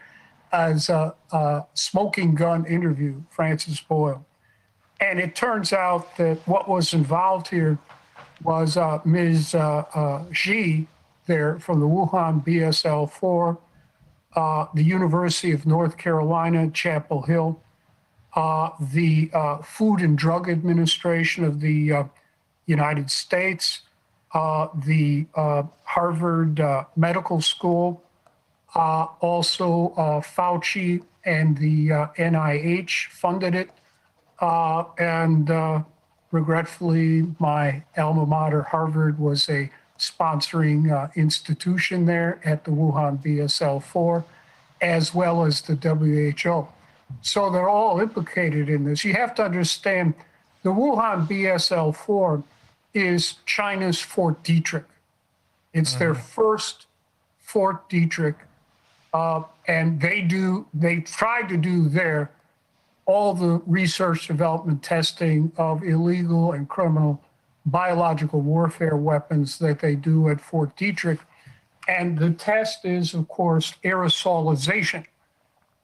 as 0.52 0.88
a, 0.88 1.14
a 1.32 1.64
smoking 1.74 2.34
gun 2.34 2.64
interview, 2.66 3.22
Francis 3.30 3.80
Boyle. 3.80 4.24
And 5.00 5.20
it 5.20 5.36
turns 5.36 5.72
out 5.72 6.16
that 6.16 6.38
what 6.46 6.68
was 6.68 6.92
involved 6.92 7.48
here 7.48 7.78
was 8.42 8.76
uh, 8.76 9.00
Ms. 9.04 9.54
Uh, 9.54 9.84
uh, 9.94 10.24
Xi 10.32 10.86
there 11.26 11.58
from 11.58 11.80
the 11.80 11.86
Wuhan 11.86 12.44
BSL 12.44 13.10
4, 13.10 13.58
uh, 14.34 14.66
the 14.74 14.82
University 14.82 15.52
of 15.52 15.66
North 15.66 15.98
Carolina, 15.98 16.70
Chapel 16.70 17.22
Hill, 17.22 17.60
uh, 18.34 18.70
the 18.80 19.30
uh, 19.32 19.58
Food 19.58 20.00
and 20.00 20.16
Drug 20.16 20.48
Administration 20.48 21.44
of 21.44 21.60
the 21.60 22.08
United 22.66 23.10
States, 23.10 23.82
Uh, 24.32 24.68
the 24.84 25.26
uh, 25.34 25.62
Harvard 25.84 26.60
uh, 26.60 26.84
Medical 26.96 27.40
School, 27.40 28.02
uh, 28.74 29.06
also 29.20 29.94
Fauci 30.36 31.02
and 31.24 31.56
the 31.56 31.88
NIH 32.18 33.06
funded 33.06 33.54
it. 33.54 33.70
and 34.98 35.84
regretfully, 36.30 37.26
my 37.38 37.82
alma 37.96 38.26
mater, 38.26 38.62
Harvard, 38.62 39.18
was 39.18 39.48
a 39.48 39.70
sponsoring 39.98 40.92
uh, 40.92 41.08
institution 41.16 42.06
there 42.06 42.40
at 42.44 42.64
the 42.64 42.70
Wuhan 42.70 43.22
BSL 43.22 43.82
4, 43.82 44.24
as 44.80 45.14
well 45.14 45.44
as 45.44 45.62
the 45.62 45.74
WHO. 45.74 46.68
So 47.22 47.50
they're 47.50 47.68
all 47.68 48.00
implicated 48.00 48.68
in 48.68 48.84
this. 48.84 49.04
You 49.04 49.14
have 49.14 49.34
to 49.36 49.44
understand 49.44 50.14
the 50.62 50.70
Wuhan 50.70 51.26
BSL 51.26 51.96
4 51.96 52.44
is 52.94 53.36
China's 53.46 54.00
Fort 54.00 54.42
Detrick. 54.42 54.84
It's 55.72 55.90
mm-hmm. 55.90 55.98
their 55.98 56.14
first 56.14 56.86
Fort 57.38 57.88
Detrick. 57.88 58.36
Uh, 59.12 59.42
and 59.66 60.00
they 60.00 60.20
do, 60.20 60.66
they 60.74 61.00
tried 61.00 61.48
to 61.48 61.56
do 61.56 61.88
there 61.88 62.30
all 63.06 63.32
the 63.32 63.62
research, 63.66 64.26
development, 64.26 64.82
testing 64.82 65.50
of 65.56 65.82
illegal 65.82 66.52
and 66.52 66.68
criminal 66.68 67.22
biological 67.64 68.40
warfare 68.40 68.96
weapons 68.96 69.58
that 69.58 69.80
they 69.80 69.94
do 69.94 70.28
at 70.28 70.40
Fort 70.40 70.76
Detrick. 70.76 71.18
And 71.88 72.18
the 72.18 72.30
test 72.30 72.84
is, 72.84 73.14
of 73.14 73.28
course, 73.28 73.74
aerosolization. 73.82 75.06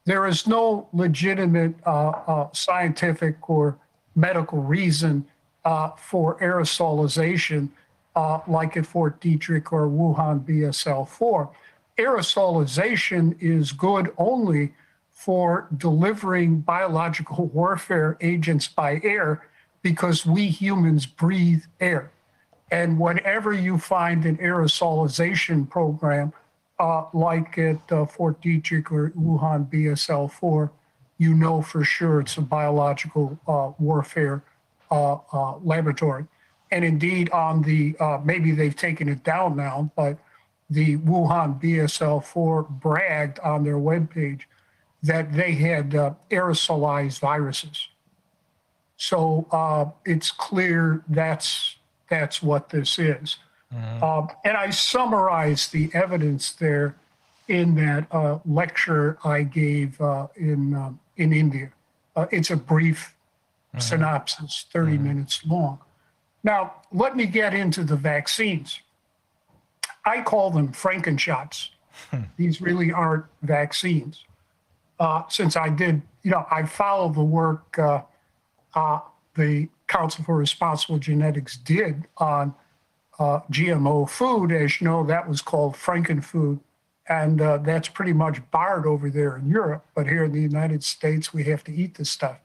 There 0.05 0.27
is 0.27 0.47
no 0.47 0.87
legitimate 0.93 1.75
uh, 1.87 2.11
uh, 2.11 2.49
scientific 2.53 3.49
or 3.49 3.79
medical 4.15 4.59
reason 4.63 5.27
uh, 5.65 5.91
for 5.91 6.39
aerosolization 6.39 7.71
uh, 8.17 8.41
like 8.47 8.77
at 8.77 8.87
Fort 8.87 9.21
Detrick 9.21 9.73
or 9.73 9.89
Wuhan 9.89 10.45
BSL 10.45 11.09
4. 11.09 11.51
Aerosolization 11.99 13.37
is 13.41 13.73
good 13.73 14.13
only 14.19 14.75
for 15.13 15.69
delivering 15.77 16.61
biological 16.61 17.47
warfare 17.47 18.17
agents 18.21 18.69
by 18.69 19.01
air 19.05 19.47
because 19.83 20.27
we 20.27 20.49
humans 20.49 21.07
breathe 21.07 21.63
air. 21.81 22.11
And 22.71 22.99
whenever 22.99 23.53
you 23.53 23.79
find 23.79 24.25
an 24.25 24.39
aerosolization 24.39 25.69
program, 25.69 26.33
uh, 26.79 27.05
like 27.13 27.57
at 27.59 27.81
uh, 27.93 28.07
Fort 28.07 28.41
Detrick 28.43 28.91
or 28.91 29.11
Wuhan 29.11 29.71
BSL 29.71 30.31
4, 30.31 30.73
you 31.19 31.35
know 31.35 31.63
for 31.63 31.85
sure 31.85 32.21
it's 32.21 32.37
a 32.37 32.41
biological 32.41 33.39
uh, 33.47 33.71
warfare 33.79 34.43
uh, 34.95 35.19
uh, 35.33 35.59
laboratory. 35.59 36.27
And 36.71 36.85
indeed, 36.85 37.31
on 37.31 37.63
the 37.63 37.97
uh, 38.01 38.19
maybe 38.25 38.53
they've 38.53 38.77
taken 38.77 39.09
it 39.09 39.23
down 39.25 39.57
now, 39.57 39.91
but 39.97 40.19
the 40.71 40.99
Wuhan 40.99 41.61
BSL 41.61 42.25
4 42.25 42.63
bragged 42.63 43.39
on 43.41 43.65
their 43.65 43.77
webpage 43.77 44.43
that 45.03 45.33
they 45.33 45.53
had 45.53 45.91
aerosolized 46.31 47.19
viruses. 47.21 47.89
So 48.97 49.47
uh, 49.51 49.87
it's 50.05 50.31
clear 50.31 51.03
that's 51.09 51.77
that's 52.09 52.43
what 52.43 52.71
this 52.71 52.99
is. 52.99 53.37
Uh, 54.03 54.27
and 54.45 54.57
I 54.57 54.71
summarized 54.71 55.73
the 55.73 55.91
evidence 55.95 56.53
there 56.53 56.97
in 57.49 57.75
that 57.75 58.07
uh, 58.13 58.39
lecture 58.47 59.19
I 59.25 59.43
gave 59.43 60.01
uh, 60.01 60.29
in 60.37 60.75
um, 60.75 61.01
in 61.17 61.33
India. 61.33 61.71
Uh, 62.17 62.27
it's 62.31 62.51
a 62.51 62.57
brief. 62.57 63.14
Synopsis, 63.81 64.67
30 64.73 64.93
mm-hmm. 64.93 65.05
minutes 65.05 65.41
long. 65.47 65.79
Now, 66.43 66.75
let 66.93 67.17
me 67.17 67.27
get 67.27 67.55
into 67.55 67.85
the 67.85 67.97
vaccines. 67.97 68.81
I 70.05 70.23
call 70.23 70.51
them 70.51 70.73
Frankenshots. 70.73 71.71
Hmm. 72.11 72.23
These 72.37 72.61
really 72.61 72.93
aren't 72.93 73.25
vaccines. 73.43 74.25
Uh, 75.01 75.23
since 75.29 75.57
I 75.57 75.71
did, 75.71 76.03
you 76.23 76.31
know, 76.31 76.47
I 76.51 76.65
followed 76.65 77.15
the 77.15 77.25
work 77.25 77.79
uh, 77.79 79.01
the 79.35 79.69
Council 79.87 80.25
for 80.25 80.37
Responsible 80.37 80.99
Genetics 80.99 81.57
did 81.57 82.05
on 82.19 82.55
uh, 83.19 83.41
GMO 83.51 84.09
food. 84.09 84.53
As 84.53 84.81
you 84.81 84.87
know, 84.87 85.05
that 85.05 85.29
was 85.29 85.41
called 85.41 85.75
Frankenfood. 85.75 86.61
And 87.09 87.41
uh, 87.41 87.59
that's 87.59 87.89
pretty 87.89 88.15
much 88.15 88.39
barred 88.51 88.87
over 88.87 89.11
there 89.11 89.37
in 89.37 89.49
Europe. 89.49 89.85
But 89.95 90.07
here 90.07 90.25
in 90.25 90.33
the 90.33 90.41
United 90.41 90.83
States, 90.83 91.35
we 91.35 91.45
have 91.45 91.63
to 91.65 91.73
eat 91.73 91.97
this 91.97 92.11
stuff. 92.11 92.39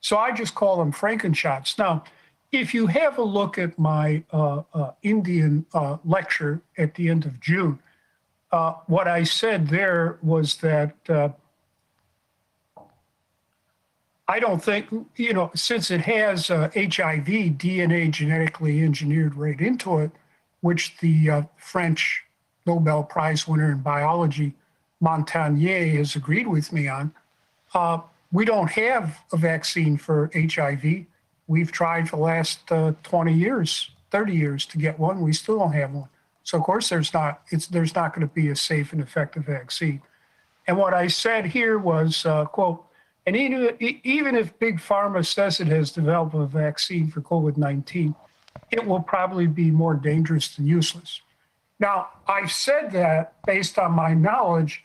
So 0.00 0.16
I 0.16 0.32
just 0.32 0.54
call 0.54 0.78
them 0.78 0.92
Frankenshots. 0.92 1.78
Now, 1.78 2.04
if 2.52 2.74
you 2.74 2.86
have 2.88 3.18
a 3.18 3.22
look 3.22 3.58
at 3.58 3.78
my 3.78 4.22
uh, 4.32 4.62
uh, 4.74 4.92
Indian 5.02 5.64
uh, 5.72 5.98
lecture 6.04 6.60
at 6.78 6.94
the 6.94 7.08
end 7.08 7.24
of 7.24 7.38
June, 7.40 7.78
uh, 8.52 8.74
what 8.86 9.06
I 9.06 9.22
said 9.22 9.68
there 9.68 10.18
was 10.22 10.56
that 10.56 10.96
uh, 11.08 11.28
I 14.30 14.38
don't 14.38 14.62
think, 14.62 14.86
you 15.16 15.32
know, 15.32 15.50
since 15.54 15.90
it 15.90 16.02
has 16.02 16.50
uh, 16.50 16.70
HIV 16.72 17.26
DNA 17.58 18.10
genetically 18.12 18.82
engineered 18.82 19.34
right 19.34 19.60
into 19.60 19.98
it, 19.98 20.12
which 20.60 20.96
the 20.98 21.30
uh, 21.30 21.42
French 21.56 22.22
Nobel 22.64 23.02
Prize 23.02 23.48
winner 23.48 23.72
in 23.72 23.78
biology, 23.78 24.54
Montagnier, 25.02 25.96
has 25.96 26.14
agreed 26.14 26.46
with 26.46 26.72
me 26.72 26.86
on, 26.86 27.12
uh, 27.74 27.98
we 28.32 28.44
don't 28.44 28.70
have 28.70 29.18
a 29.32 29.36
vaccine 29.36 29.96
for 29.96 30.30
HIV. 30.34 31.06
We've 31.46 31.72
tried 31.72 32.08
for 32.08 32.16
the 32.16 32.22
last 32.22 32.70
uh, 32.70 32.92
20 33.02 33.32
years, 33.32 33.90
30 34.10 34.34
years 34.34 34.66
to 34.66 34.78
get 34.78 34.98
one. 34.98 35.20
We 35.20 35.32
still 35.32 35.58
don't 35.58 35.72
have 35.72 35.92
one. 35.92 36.08
So 36.42 36.58
of 36.58 36.64
course 36.64 36.88
there's 36.88 37.12
not 37.12 37.42
it's 37.50 37.66
there's 37.66 37.94
not 37.94 38.14
going 38.14 38.26
to 38.26 38.32
be 38.32 38.48
a 38.48 38.56
safe 38.56 38.92
and 38.92 39.00
effective 39.00 39.44
vaccine. 39.44 40.02
And 40.66 40.76
what 40.76 40.94
I 40.94 41.08
said 41.08 41.46
here 41.46 41.78
was, 41.78 42.24
uh, 42.24 42.44
quote, 42.44 42.84
and 43.26 43.36
even, 43.36 43.76
even 43.80 44.34
if 44.34 44.58
Big 44.58 44.78
Pharma 44.78 45.26
says 45.26 45.60
it 45.60 45.66
has 45.68 45.92
developed 45.92 46.34
a 46.34 46.46
vaccine 46.46 47.10
for 47.10 47.20
COVID 47.20 47.56
19, 47.56 48.14
it 48.70 48.84
will 48.84 49.00
probably 49.00 49.46
be 49.46 49.70
more 49.70 49.94
dangerous 49.94 50.54
than 50.56 50.66
useless. 50.66 51.20
Now, 51.78 52.08
I've 52.26 52.52
said 52.52 52.92
that 52.92 53.34
based 53.46 53.78
on 53.78 53.92
my 53.92 54.14
knowledge 54.14 54.84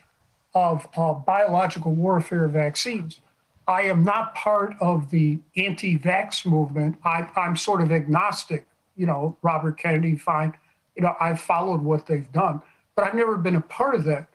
of 0.54 0.86
uh, 0.96 1.12
biological 1.12 1.92
warfare 1.92 2.48
vaccines. 2.48 3.20
I 3.68 3.82
am 3.82 4.04
not 4.04 4.34
part 4.34 4.74
of 4.80 5.10
the 5.10 5.38
anti 5.56 5.98
vax 5.98 6.46
movement. 6.46 6.96
I, 7.04 7.28
I'm 7.36 7.56
sort 7.56 7.80
of 7.80 7.90
agnostic. 7.90 8.66
You 8.96 9.06
know, 9.06 9.36
Robert 9.42 9.78
Kennedy, 9.78 10.16
fine. 10.16 10.54
You 10.94 11.02
know, 11.02 11.14
I've 11.20 11.40
followed 11.40 11.82
what 11.82 12.06
they've 12.06 12.30
done, 12.32 12.62
but 12.94 13.06
I've 13.06 13.14
never 13.14 13.36
been 13.36 13.56
a 13.56 13.60
part 13.60 13.94
of 13.94 14.04
that. 14.04 14.28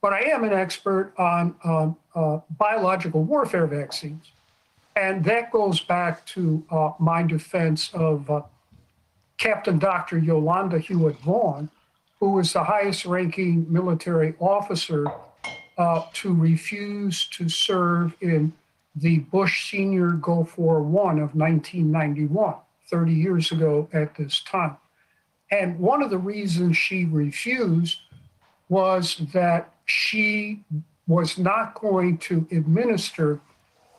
But 0.00 0.12
I 0.12 0.20
am 0.22 0.44
an 0.44 0.52
expert 0.52 1.12
on 1.18 1.54
uh, 1.64 1.90
uh, 2.14 2.40
biological 2.56 3.24
warfare 3.24 3.66
vaccines. 3.66 4.32
And 4.96 5.24
that 5.24 5.52
goes 5.52 5.80
back 5.80 6.26
to 6.26 6.64
uh, 6.70 6.90
my 6.98 7.22
defense 7.22 7.90
of 7.94 8.28
uh, 8.30 8.42
Captain 9.36 9.78
Dr. 9.78 10.18
Yolanda 10.18 10.78
Hewitt 10.78 11.18
Vaughn, 11.20 11.70
who 12.18 12.32
was 12.32 12.52
the 12.52 12.64
highest 12.64 13.06
ranking 13.06 13.72
military 13.72 14.34
officer 14.40 15.06
uh, 15.76 16.02
to 16.14 16.34
refuse 16.34 17.28
to 17.28 17.48
serve 17.48 18.14
in 18.20 18.52
the 19.00 19.18
Bush 19.18 19.70
Senior 19.70 20.10
Gulf 20.12 20.58
War 20.58 20.78
I 20.78 21.20
of 21.20 21.34
1991, 21.34 22.54
30 22.90 23.12
years 23.12 23.52
ago 23.52 23.88
at 23.92 24.14
this 24.16 24.42
time. 24.42 24.76
And 25.50 25.78
one 25.78 26.02
of 26.02 26.10
the 26.10 26.18
reasons 26.18 26.76
she 26.76 27.04
refused 27.04 27.98
was 28.68 29.16
that 29.32 29.72
she 29.86 30.64
was 31.06 31.38
not 31.38 31.74
going 31.74 32.18
to 32.18 32.46
administer 32.50 33.40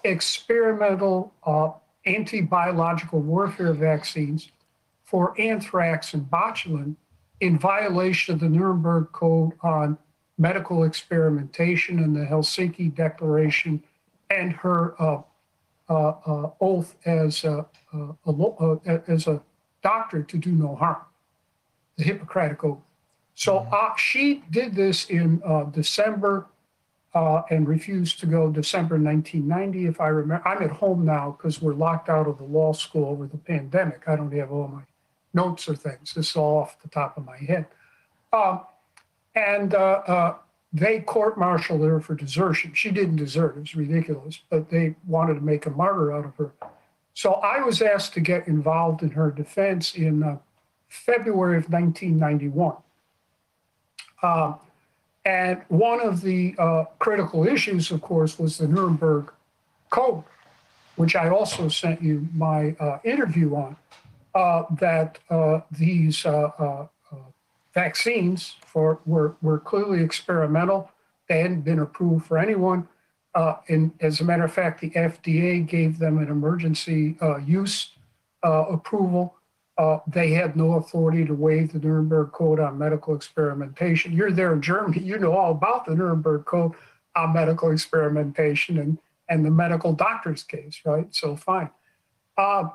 experimental 0.04 1.34
uh, 1.44 1.72
anti-biological 2.06 3.20
warfare 3.20 3.74
vaccines 3.74 4.52
for 5.06 5.40
anthrax 5.40 6.14
and 6.14 6.30
botulinum 6.30 6.96
in 7.42 7.58
violation 7.58 8.34
of 8.34 8.40
the 8.40 8.50
Nuremberg 8.50 9.12
Code 9.12 9.54
on 9.62 9.98
medical 10.38 10.84
experimentation 10.84 12.00
and 12.00 12.16
the 12.16 12.26
Helsinki 12.26 12.94
Declaration 12.94 13.84
and 14.30 14.54
her 14.54 15.02
uh, 15.02 15.22
uh, 15.90 16.14
uh, 16.26 16.52
oath 16.62 16.96
as 17.06 17.44
a, 17.44 17.66
a, 17.94 18.32
uh, 18.32 19.00
as 19.08 19.28
a 19.28 19.42
doctor 19.82 20.24
to 20.24 20.38
do 20.38 20.52
no 20.52 20.76
harm, 20.76 21.02
the 21.98 22.04
Hippocratic 22.04 22.64
Oath. 22.64 22.80
So 23.36 23.60
uh, 23.72 23.96
she 23.98 24.44
did 24.52 24.76
this 24.76 25.10
in 25.10 25.42
uh, 25.46 25.64
December 25.64 26.48
uh, 27.14 27.42
and 27.50 27.68
refused 27.68 28.20
to 28.20 28.26
go 28.26 28.52
December 28.52 29.00
1990, 29.00 29.88
if 29.88 30.00
I 30.00 30.10
remember. 30.10 30.48
I'm 30.48 30.62
at 30.62 30.72
home 30.72 31.06
now 31.06 31.38
because 31.38 31.62
we're 31.62 31.74
locked 31.74 32.10
out 32.10 32.28
of 32.28 32.38
the 32.38 32.44
law 32.44 32.74
school 32.74 33.06
over 33.06 33.26
the 33.26 33.38
pandemic. 33.38 34.04
I 34.08 34.16
don't 34.16 34.32
have 34.34 34.52
all 34.52 34.68
my 34.68 34.82
notes 35.34 35.68
or 35.68 35.76
things. 35.76 36.14
This 36.14 36.30
is 36.32 36.36
all 36.36 36.58
off 36.58 36.82
the 36.82 36.90
top 36.90 37.18
of 37.18 37.26
my 37.26 37.38
head. 37.38 37.66
Um, 38.32 38.62
and 39.36 39.74
uh, 39.74 40.02
uh, 40.06 40.36
they 40.72 41.00
court-martialed 41.00 41.82
her 41.82 42.00
for 42.00 42.16
desertion. 42.16 42.74
She 42.74 42.92
didn't 42.92 43.18
desert. 43.18 43.58
It 43.58 43.62
was 43.62 43.76
ridiculous, 43.76 44.40
but 44.50 44.70
they 44.70 44.96
wanted 45.08 45.36
to 45.36 45.42
make 45.42 45.66
a 45.66 45.72
martyr 45.72 46.14
out 46.14 46.26
of 46.26 46.36
her. 46.36 46.52
So 47.14 47.34
I 47.34 47.62
was 47.62 47.82
asked 47.82 48.14
to 48.14 48.20
get 48.20 48.48
involved 48.48 49.02
in 49.02 49.12
her 49.12 49.32
defense 49.32 49.96
in 49.96 50.24
uh, 50.24 50.38
February 50.88 51.58
of 51.58 51.70
1991. 51.70 52.76
Uh, 54.22 54.54
and 55.26 55.62
one 55.68 56.02
of 56.02 56.22
the 56.22 56.56
uh, 56.58 56.86
critical 57.00 57.48
issues, 57.48 57.92
of 57.92 58.02
course, 58.02 58.38
was 58.38 58.58
the 58.58 58.68
Nuremberg 58.68 59.32
Code, 59.90 60.24
which 60.96 61.16
I 61.16 61.30
also 61.30 61.68
sent 61.68 62.02
you 62.02 62.28
my 62.34 62.76
uh, 62.80 63.00
interview 63.04 63.56
on, 63.56 63.76
uh, 64.36 64.64
that 64.80 65.20
uh, 65.30 65.62
these 65.72 66.26
vaccines 67.84 68.56
for 68.66 69.00
were, 69.06 69.36
were 69.42 69.60
clearly 69.60 70.04
experimental. 70.04 70.92
They 71.30 71.40
hadn't 71.42 71.62
been 71.62 71.80
approved 71.80 72.26
for 72.26 72.38
anyone. 72.38 72.88
Uh, 73.36 73.56
and 73.70 73.92
as 74.02 74.20
a 74.20 74.24
matter 74.24 74.44
of 74.44 74.54
fact, 74.54 74.82
the 74.82 74.90
FDA 74.92 75.66
gave 75.66 76.00
them 76.00 76.18
an 76.18 76.30
emergency 76.30 77.16
uh, 77.22 77.38
use 77.38 77.92
uh, 78.44 78.66
approval. 78.78 79.36
Uh, 79.78 80.00
they 80.08 80.32
had 80.32 80.58
no 80.58 80.74
authority 80.74 81.24
to 81.26 81.34
waive 81.34 81.72
the 81.72 81.80
Nuremberg 81.80 82.34
Code 82.34 82.60
on 82.60 82.78
medical 82.78 83.16
experimentation. 83.16 84.12
You're 84.12 84.32
there 84.32 84.52
in 84.52 84.62
Germany, 84.62 85.00
you 85.02 85.18
know 85.18 85.34
all 85.38 85.52
about 85.52 85.86
the 85.86 85.96
Nuremberg 85.96 86.44
Code 86.46 86.74
on 87.16 87.34
medical 87.34 87.72
experimentation 87.72 88.78
and, 88.78 88.98
and 89.30 89.46
the 89.46 89.52
medical 89.52 89.94
doctor's 89.94 90.44
case, 90.44 90.82
right? 90.84 91.08
So 91.16 91.38
fine. 91.38 91.70
Uh, 92.38 92.70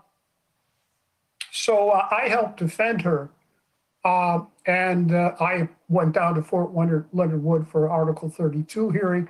so 1.50 1.90
uh, 1.90 2.08
I 2.10 2.28
helped 2.28 2.58
defend 2.58 3.02
her. 3.02 3.28
Uh, 4.04 4.40
and 4.66 5.14
uh, 5.14 5.34
I 5.40 5.68
went 5.88 6.12
down 6.12 6.34
to 6.34 6.42
Fort 6.42 6.74
Leonard, 6.74 7.06
Leonard 7.12 7.42
Wood 7.42 7.66
for 7.66 7.88
Article 7.88 8.28
32 8.28 8.90
hearing 8.90 9.28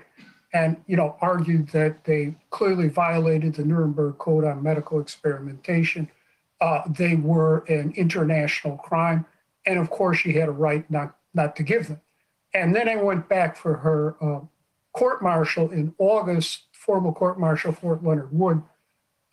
and, 0.52 0.76
you 0.86 0.96
know, 0.96 1.16
argued 1.20 1.68
that 1.68 2.04
they 2.04 2.36
clearly 2.50 2.88
violated 2.88 3.54
the 3.54 3.64
Nuremberg 3.64 4.18
Code 4.18 4.44
on 4.44 4.62
medical 4.62 5.00
experimentation. 5.00 6.10
Uh, 6.60 6.82
they 6.88 7.16
were 7.16 7.64
an 7.68 7.92
international 7.96 8.76
crime. 8.76 9.26
And 9.66 9.78
of 9.78 9.90
course, 9.90 10.18
she 10.18 10.32
had 10.34 10.48
a 10.48 10.52
right 10.52 10.88
not, 10.90 11.16
not 11.34 11.56
to 11.56 11.62
give 11.62 11.88
them. 11.88 12.00
And 12.52 12.74
then 12.74 12.88
I 12.88 12.96
went 12.96 13.28
back 13.28 13.56
for 13.56 13.78
her 13.78 14.16
uh, 14.20 14.40
court 14.92 15.22
martial 15.22 15.70
in 15.70 15.92
August, 15.98 16.62
formal 16.72 17.12
court 17.12 17.38
martial, 17.38 17.72
Fort 17.72 18.04
Leonard 18.04 18.32
Wood, 18.32 18.62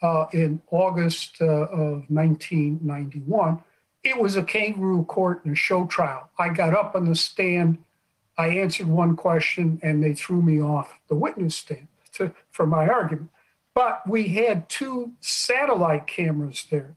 uh, 0.02 0.26
in 0.34 0.62
August 0.72 1.38
uh, 1.40 1.46
of 1.46 2.10
1991. 2.10 3.64
It 4.04 4.20
was 4.20 4.36
a 4.36 4.44
kangaroo 4.44 5.06
court 5.06 5.46
and 5.46 5.54
a 5.54 5.56
show 5.56 5.86
trial. 5.86 6.30
I 6.40 6.50
got 6.50 6.74
up 6.74 6.96
on 6.96 7.06
the 7.06 7.16
stand, 7.16 7.78
I 8.38 8.48
answered 8.48 8.88
one 8.88 9.16
question, 9.16 9.80
and 9.84 10.04
they 10.04 10.14
threw 10.14 10.42
me 10.42 10.62
off 10.62 10.98
the 11.08 11.16
witness 11.16 11.56
stand 11.56 11.88
to, 12.14 12.34
for 12.50 12.66
my 12.66 12.88
argument. 12.88 13.30
But 13.74 14.08
we 14.08 14.30
had 14.30 14.68
two 14.68 15.14
satellite 15.22 16.08
cameras 16.08 16.66
there. 16.70 16.96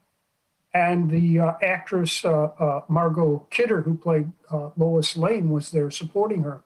And 0.72 1.08
the 1.10 1.38
uh, 1.38 1.53
actress 1.62 2.24
uh, 2.24 2.47
uh, 2.58 2.81
Margot 2.88 3.47
Kidder, 3.51 3.83
who 3.83 3.97
played 3.97 4.33
uh, 4.51 4.70
Lois 4.76 5.17
Lane, 5.17 5.51
was 5.51 5.70
there 5.70 5.90
supporting 5.90 6.42
her. 6.42 6.62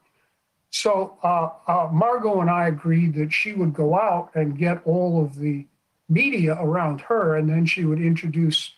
So 0.70 1.18
uh, 1.22 1.50
uh, 1.66 1.88
Margot 1.92 2.40
and 2.40 2.48
I 2.48 2.68
agreed 2.68 3.14
that 3.14 3.32
she 3.32 3.52
would 3.52 3.74
go 3.74 3.98
out 3.98 4.30
and 4.34 4.56
get 4.56 4.80
all 4.86 5.22
of 5.22 5.38
the 5.38 5.66
media 6.08 6.56
around 6.58 7.02
her, 7.02 7.36
and 7.36 7.50
then 7.50 7.66
she 7.66 7.84
would 7.84 8.00
introduce 8.00 8.72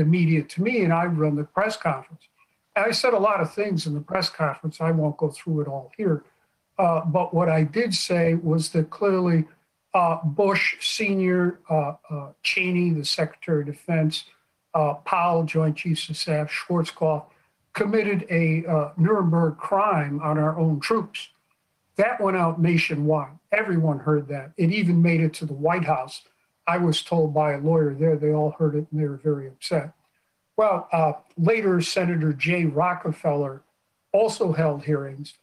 the 0.00 0.04
media 0.04 0.42
to 0.42 0.62
me, 0.62 0.82
and 0.82 0.92
I'd 0.92 1.16
run 1.16 1.36
the 1.36 1.44
press 1.44 1.76
conference. 1.76 2.22
And 2.74 2.86
I 2.86 2.90
said 2.90 3.12
a 3.12 3.18
lot 3.18 3.40
of 3.40 3.52
things 3.52 3.86
in 3.86 3.94
the 3.94 4.00
press 4.00 4.30
conference. 4.30 4.80
I 4.80 4.90
won't 4.90 5.16
go 5.16 5.28
through 5.28 5.60
it 5.60 5.68
all 5.68 5.92
here. 5.96 6.24
Uh, 6.78 7.04
but 7.04 7.34
what 7.34 7.48
I 7.48 7.62
did 7.62 7.94
say 7.94 8.34
was 8.34 8.70
that 8.70 8.90
clearly 8.90 9.44
uh, 9.92 10.18
Bush 10.24 10.76
Senior, 10.80 11.60
uh, 11.68 11.94
uh 12.10 12.32
Cheney, 12.42 12.90
the 12.90 13.04
Secretary 13.04 13.60
of 13.60 13.66
Defense, 13.66 14.24
uh, 14.74 14.94
Powell, 14.94 15.44
Joint 15.44 15.76
Chiefs 15.76 16.08
of 16.08 16.16
Staff, 16.16 16.50
Schwarzkopf, 16.50 17.26
committed 17.74 18.26
a 18.30 18.64
uh, 18.66 18.92
Nuremberg 18.96 19.58
crime 19.58 20.20
on 20.22 20.38
our 20.38 20.58
own 20.58 20.80
troops. 20.80 21.28
That 21.96 22.20
went 22.20 22.36
out 22.36 22.60
nationwide. 22.60 23.38
Everyone 23.52 23.98
heard 23.98 24.28
that. 24.28 24.52
It 24.56 24.72
even 24.72 25.02
made 25.02 25.20
it 25.20 25.34
to 25.34 25.44
the 25.44 25.52
White 25.52 25.84
House. 25.84 26.22
I 26.66 26.78
was 26.78 27.02
told 27.02 27.34
by 27.34 27.52
a 27.52 27.60
lawyer 27.60 27.94
there, 27.94 28.16
they 28.16 28.32
all 28.32 28.52
heard 28.58 28.74
it 28.74 28.86
and 28.90 29.00
they 29.00 29.06
were 29.06 29.16
very 29.16 29.48
upset. 29.48 29.92
Well, 30.56 30.88
uh, 30.92 31.12
later, 31.38 31.80
Senator 31.80 32.32
Jay 32.32 32.64
Rockefeller 32.64 33.62
also 34.12 34.52
held 34.52 34.84
hearings 34.84 35.34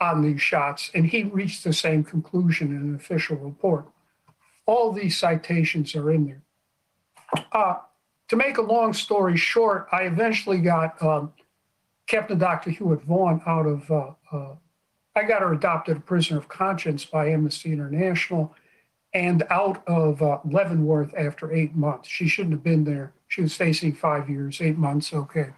on 0.00 0.22
these 0.22 0.42
shots, 0.42 0.90
and 0.94 1.06
he 1.06 1.24
reached 1.24 1.64
the 1.64 1.72
same 1.72 2.02
conclusion 2.02 2.68
in 2.68 2.78
an 2.78 2.94
official 2.94 3.36
report. 3.36 3.86
All 4.66 4.92
these 4.92 5.16
citations 5.16 5.94
are 5.94 6.10
in 6.10 6.26
there. 6.26 7.44
Uh, 7.52 7.76
to 8.28 8.36
make 8.36 8.58
a 8.58 8.62
long 8.62 8.92
story 8.92 9.36
short, 9.36 9.86
I 9.92 10.02
eventually 10.02 10.58
got 10.58 11.00
um, 11.02 11.32
Captain 12.06 12.38
Dr. 12.38 12.70
Hewitt 12.70 13.02
Vaughn 13.02 13.42
out 13.46 13.66
of, 13.66 13.90
uh, 13.90 14.10
uh, 14.32 14.54
I 15.14 15.22
got 15.22 15.42
her 15.42 15.52
adopted 15.52 15.98
a 15.98 16.00
prisoner 16.00 16.38
of 16.38 16.48
conscience 16.48 17.04
by 17.04 17.28
Amnesty 17.28 17.72
International 17.72 18.54
and 19.14 19.44
out 19.48 19.86
of 19.86 20.20
uh, 20.20 20.38
Leavenworth 20.44 21.14
after 21.16 21.52
eight 21.52 21.74
months. 21.76 22.08
She 22.08 22.26
shouldn't 22.26 22.52
have 22.52 22.64
been 22.64 22.84
there. 22.84 23.12
She 23.28 23.42
was 23.42 23.54
facing 23.54 23.94
five 23.94 24.28
years, 24.28 24.60
eight 24.60 24.76
months, 24.76 25.14
okay. 25.14 25.50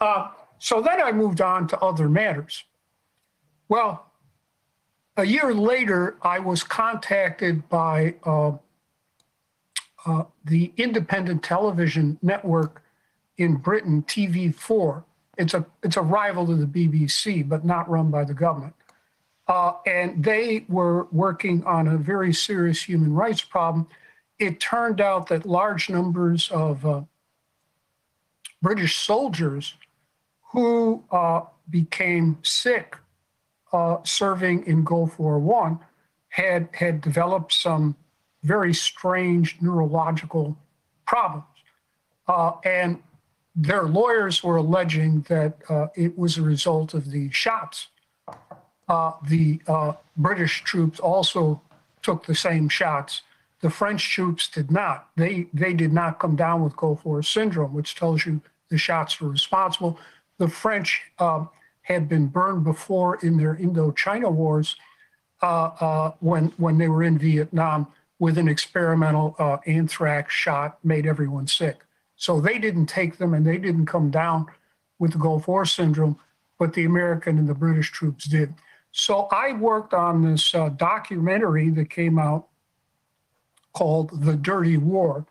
Uh, 0.00 0.30
so 0.58 0.82
then 0.82 1.00
I 1.00 1.12
moved 1.12 1.40
on 1.40 1.68
to 1.68 1.78
other 1.78 2.08
matters. 2.08 2.64
Well, 3.68 4.06
a 5.16 5.24
year 5.24 5.54
later, 5.54 6.16
I 6.22 6.40
was 6.40 6.62
contacted 6.64 7.68
by 7.68 8.14
uh, 8.24 8.52
uh, 10.04 10.24
the 10.44 10.72
independent 10.76 11.42
television 11.42 12.18
network 12.22 12.82
in 13.36 13.56
Britain, 13.56 14.04
TV4. 14.08 15.04
It's 15.38 15.54
a, 15.54 15.64
it's 15.82 15.96
a 15.96 16.02
rival 16.02 16.46
to 16.46 16.56
the 16.56 16.66
BBC, 16.66 17.48
but 17.48 17.64
not 17.64 17.88
run 17.88 18.10
by 18.10 18.24
the 18.24 18.34
government. 18.34 18.74
Uh, 19.52 19.76
and 19.84 20.24
they 20.24 20.64
were 20.66 21.04
working 21.12 21.62
on 21.64 21.86
a 21.86 21.98
very 21.98 22.32
serious 22.32 22.82
human 22.82 23.12
rights 23.12 23.42
problem. 23.42 23.86
It 24.38 24.60
turned 24.60 24.98
out 24.98 25.26
that 25.26 25.44
large 25.44 25.90
numbers 25.90 26.50
of 26.50 26.86
uh, 26.86 27.02
British 28.62 28.96
soldiers 28.96 29.74
who 30.52 31.04
uh, 31.10 31.42
became 31.68 32.38
sick 32.42 32.96
uh, 33.74 33.98
serving 34.04 34.64
in 34.66 34.84
Gulf 34.84 35.18
War 35.18 35.38
One 35.38 35.80
had 36.30 36.70
had 36.72 37.02
developed 37.02 37.52
some 37.52 37.94
very 38.44 38.72
strange 38.72 39.58
neurological 39.60 40.56
problems, 41.06 41.44
uh, 42.26 42.52
and 42.64 43.02
their 43.54 43.82
lawyers 43.82 44.42
were 44.42 44.56
alleging 44.56 45.26
that 45.28 45.58
uh, 45.68 45.88
it 45.94 46.16
was 46.16 46.38
a 46.38 46.42
result 46.42 46.94
of 46.94 47.10
the 47.10 47.30
shots 47.32 47.88
uh, 48.92 49.14
the 49.26 49.58
uh, 49.66 49.94
British 50.18 50.62
troops 50.64 51.00
also 51.00 51.62
took 52.02 52.26
the 52.26 52.34
same 52.34 52.68
shots. 52.68 53.22
The 53.62 53.70
French 53.70 54.12
troops 54.12 54.48
did 54.48 54.70
not. 54.70 55.08
They 55.16 55.46
they 55.54 55.72
did 55.72 55.94
not 55.94 56.18
come 56.18 56.36
down 56.36 56.62
with 56.62 56.76
Gulf 56.76 57.02
War 57.06 57.22
syndrome, 57.22 57.72
which 57.72 57.94
tells 57.94 58.26
you 58.26 58.42
the 58.68 58.76
shots 58.76 59.18
were 59.18 59.30
responsible. 59.30 59.98
The 60.36 60.48
French 60.48 61.00
uh, 61.18 61.46
had 61.80 62.06
been 62.06 62.26
burned 62.26 62.64
before 62.64 63.16
in 63.22 63.38
their 63.38 63.56
Indochina 63.56 64.30
wars 64.30 64.76
uh, 65.42 65.70
uh, 65.80 66.12
when 66.20 66.52
when 66.58 66.76
they 66.76 66.88
were 66.88 67.02
in 67.02 67.16
Vietnam 67.16 67.86
with 68.18 68.36
an 68.36 68.48
experimental 68.48 69.34
uh, 69.38 69.56
anthrax 69.66 70.34
shot 70.34 70.78
made 70.84 71.06
everyone 71.06 71.46
sick. 71.46 71.78
So 72.16 72.42
they 72.42 72.58
didn't 72.58 72.86
take 72.86 73.16
them 73.16 73.32
and 73.32 73.46
they 73.46 73.56
didn't 73.56 73.86
come 73.86 74.10
down 74.10 74.48
with 74.98 75.12
the 75.12 75.18
Gulf 75.18 75.48
War 75.48 75.64
syndrome 75.64 76.18
but 76.62 76.74
the 76.74 76.84
American 76.84 77.38
and 77.38 77.48
the 77.48 77.54
British 77.54 77.90
troops 77.90 78.26
did. 78.26 78.54
So 78.92 79.26
I 79.32 79.52
worked 79.52 79.94
on 79.94 80.22
this 80.22 80.54
uh, 80.54 80.68
documentary 80.70 81.70
that 81.70 81.88
came 81.90 82.18
out 82.18 82.48
called 83.72 84.22
The 84.22 84.36
Dirty 84.36 84.76
War. 84.76 85.26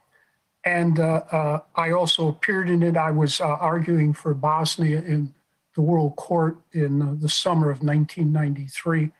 And 0.66 1.00
uh, 1.00 1.24
uh, 1.32 1.60
I 1.76 1.92
also 1.92 2.28
appeared 2.28 2.70
in 2.70 2.84
it. 2.84 2.98
I 2.98 3.12
was 3.12 3.40
uh, 3.40 3.46
arguing 3.46 4.14
for 4.14 4.34
Bosnia 4.34 5.00
in 5.02 5.34
the 5.76 5.82
World 5.82 6.16
Court 6.16 6.58
in 6.74 7.02
uh, 7.02 7.16
the 7.20 7.30
summer 7.30 7.70
of 7.70 7.82
1993. 7.82 9.12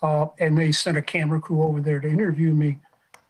Uh, 0.00 0.26
and 0.38 0.56
they 0.56 0.70
sent 0.70 0.96
a 0.96 1.02
camera 1.02 1.40
crew 1.40 1.62
over 1.62 1.80
there 1.80 1.98
to 1.98 2.08
interview 2.08 2.52
me. 2.54 2.78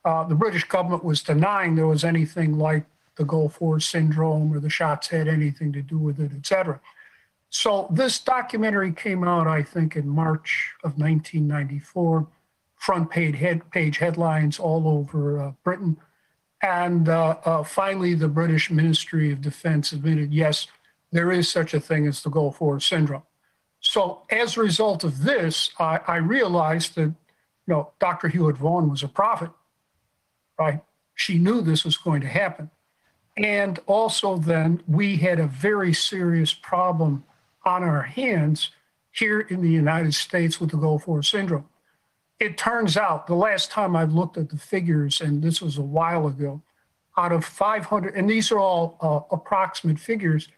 The 0.04 0.34
British 0.34 0.64
government 0.64 1.04
was 1.04 1.22
denying 1.22 1.74
there 1.74 1.86
was 1.86 2.02
anything 2.02 2.56
like 2.56 2.86
the 3.16 3.24
Gulf 3.24 3.60
War 3.60 3.78
syndrome 3.78 4.50
or 4.54 4.58
the 4.58 4.70
shots 4.70 5.08
had 5.08 5.28
anything 5.28 5.70
to 5.74 5.82
do 5.82 5.98
with 5.98 6.18
it, 6.18 6.30
et 6.34 6.46
cetera. 6.46 6.80
So 7.50 7.88
this 7.90 8.18
documentary 8.18 8.92
came 8.92 9.24
out, 9.24 9.46
I 9.46 9.62
think, 9.62 9.96
in 9.96 10.08
March 10.08 10.72
of 10.84 10.98
1994. 10.98 12.26
Front 12.76 13.10
page, 13.10 13.36
head, 13.36 13.68
page 13.70 13.98
headlines 13.98 14.58
all 14.58 14.86
over 14.86 15.40
uh, 15.40 15.52
Britain. 15.64 15.96
And 16.62 17.08
uh, 17.08 17.36
uh, 17.44 17.62
finally, 17.64 18.14
the 18.14 18.28
British 18.28 18.70
Ministry 18.70 19.32
of 19.32 19.40
Defense 19.40 19.92
admitted, 19.92 20.32
yes, 20.32 20.66
there 21.10 21.32
is 21.32 21.50
such 21.50 21.74
a 21.74 21.80
thing 21.80 22.06
as 22.06 22.22
the 22.22 22.30
Gulf 22.30 22.60
War 22.60 22.78
syndrome. 22.80 23.22
So 23.80 24.22
as 24.30 24.56
a 24.56 24.60
result 24.60 25.04
of 25.04 25.22
this, 25.22 25.70
I, 25.78 26.00
I 26.06 26.16
realized 26.16 26.96
that, 26.96 27.02
you 27.02 27.14
know, 27.66 27.92
Dr. 28.00 28.28
Hewitt 28.28 28.56
Vaughan 28.56 28.90
was 28.90 29.02
a 29.02 29.08
prophet, 29.08 29.50
right? 30.58 30.80
She 31.14 31.38
knew 31.38 31.60
this 31.60 31.84
was 31.84 31.96
going 31.96 32.20
to 32.20 32.28
happen. 32.28 32.70
And 33.36 33.78
also 33.86 34.36
then 34.36 34.82
we 34.88 35.16
had 35.16 35.38
a 35.38 35.46
very 35.46 35.92
serious 35.92 36.52
problem 36.52 37.24
on 37.68 37.84
our 37.84 38.02
hands 38.02 38.70
here 39.12 39.40
in 39.40 39.60
the 39.60 39.70
United 39.70 40.14
States 40.14 40.58
with 40.58 40.70
the 40.70 40.76
Gulf 40.76 41.06
War 41.06 41.22
syndrome. 41.22 41.68
It 42.40 42.56
turns 42.56 42.96
out 42.96 43.26
the 43.26 43.34
last 43.34 43.70
time 43.70 43.94
I 43.94 44.04
looked 44.04 44.38
at 44.38 44.48
the 44.48 44.56
figures, 44.56 45.20
and 45.20 45.42
this 45.42 45.60
was 45.60 45.76
a 45.76 45.82
while 45.82 46.26
ago, 46.26 46.62
out 47.16 47.32
of 47.32 47.44
500, 47.44 48.14
and 48.14 48.30
these 48.30 48.50
are 48.50 48.58
all 48.58 48.96
uh, 49.00 49.34
approximate 49.34 49.98
figures 49.98 50.48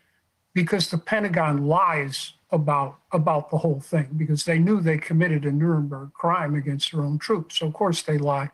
because 0.55 0.91
the 0.91 0.99
Pentagon 0.99 1.67
lies 1.67 2.35
about 2.53 2.99
about 3.13 3.51
the 3.51 3.59
whole 3.59 3.81
thing 3.81 4.09
because 4.17 4.45
they 4.45 4.59
knew 4.59 4.81
they 4.81 4.99
committed 4.99 5.45
a 5.45 5.53
Nuremberg 5.53 6.13
crime 6.13 6.55
against 6.57 6.91
their 6.93 7.03
own 7.03 7.19
troops. 7.19 7.59
So 7.59 7.67
of 7.67 7.73
course 7.73 8.03
they 8.03 8.19
lie, 8.19 8.51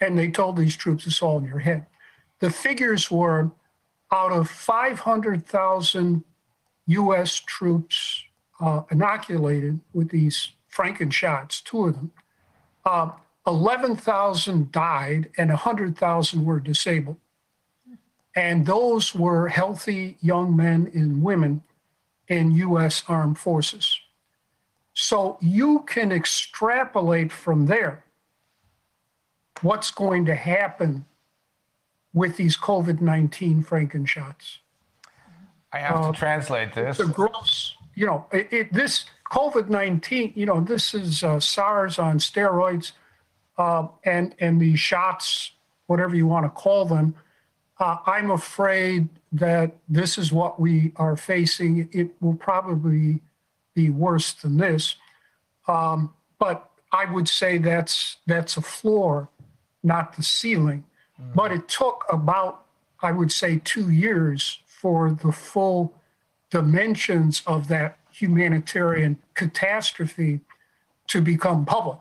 and 0.00 0.18
they 0.18 0.30
told 0.30 0.56
these 0.56 0.76
troops 0.76 1.06
it's 1.06 1.22
all 1.22 1.38
in 1.38 1.44
your 1.44 1.58
head. 1.58 1.86
The 2.40 2.50
figures 2.50 3.10
were 3.10 3.50
out 4.10 4.32
of 4.32 4.50
500,000 4.50 6.24
U.S. 6.86 7.40
troops 7.40 8.22
uh, 8.60 8.82
inoculated 8.90 9.80
with 9.92 10.10
these 10.10 10.52
Franken 10.74 11.12
shots, 11.12 11.60
two 11.60 11.86
of 11.86 11.94
them, 11.94 12.12
uh, 12.84 13.10
11,000 13.46 14.72
died 14.72 15.30
and 15.36 15.50
100,000 15.50 16.44
were 16.44 16.60
disabled. 16.60 17.16
And 18.36 18.66
those 18.66 19.14
were 19.14 19.48
healthy 19.48 20.16
young 20.20 20.56
men 20.56 20.90
and 20.94 21.22
women 21.22 21.62
in 22.28 22.52
U.S. 22.52 23.04
armed 23.06 23.38
forces. 23.38 24.00
So 24.94 25.38
you 25.40 25.84
can 25.86 26.10
extrapolate 26.10 27.32
from 27.32 27.66
there 27.66 28.04
what's 29.60 29.90
going 29.90 30.24
to 30.26 30.34
happen 30.34 31.04
with 32.12 32.36
these 32.36 32.56
COVID 32.56 33.00
19 33.00 33.64
Franken 33.64 34.06
shots. 34.06 34.58
I 35.74 35.78
have 35.78 36.12
to 36.12 36.18
translate 36.18 36.72
this. 36.72 36.98
The 36.98 37.06
gross, 37.06 37.74
you 37.96 38.06
know, 38.06 38.26
it, 38.30 38.48
it, 38.52 38.72
this 38.72 39.06
COVID 39.32 39.68
19, 39.68 40.32
you 40.36 40.46
know, 40.46 40.60
this 40.60 40.94
is 40.94 41.24
uh, 41.24 41.40
SARS 41.40 41.98
on 41.98 42.18
steroids 42.18 42.92
uh, 43.58 43.88
and, 44.04 44.36
and 44.38 44.60
the 44.60 44.76
shots, 44.76 45.50
whatever 45.88 46.14
you 46.14 46.28
want 46.28 46.46
to 46.46 46.50
call 46.50 46.84
them. 46.84 47.16
Uh, 47.80 47.96
I'm 48.06 48.30
afraid 48.30 49.08
that 49.32 49.74
this 49.88 50.16
is 50.16 50.30
what 50.30 50.60
we 50.60 50.92
are 50.94 51.16
facing. 51.16 51.88
It 51.90 52.10
will 52.20 52.36
probably 52.36 53.20
be 53.74 53.90
worse 53.90 54.32
than 54.32 54.58
this. 54.58 54.94
Um, 55.66 56.14
but 56.38 56.70
I 56.92 57.12
would 57.12 57.28
say 57.28 57.58
that's 57.58 58.18
that's 58.28 58.56
a 58.56 58.62
floor, 58.62 59.28
not 59.82 60.14
the 60.14 60.22
ceiling. 60.22 60.84
But 61.34 61.50
it 61.50 61.68
took 61.68 62.04
about, 62.12 62.66
I 63.02 63.10
would 63.10 63.32
say, 63.32 63.60
two 63.64 63.90
years 63.90 64.60
for 64.84 65.16
the 65.24 65.32
full 65.32 65.94
dimensions 66.50 67.42
of 67.46 67.68
that 67.68 67.96
humanitarian 68.12 69.16
catastrophe 69.32 70.40
to 71.06 71.22
become 71.22 71.64
public. 71.64 71.96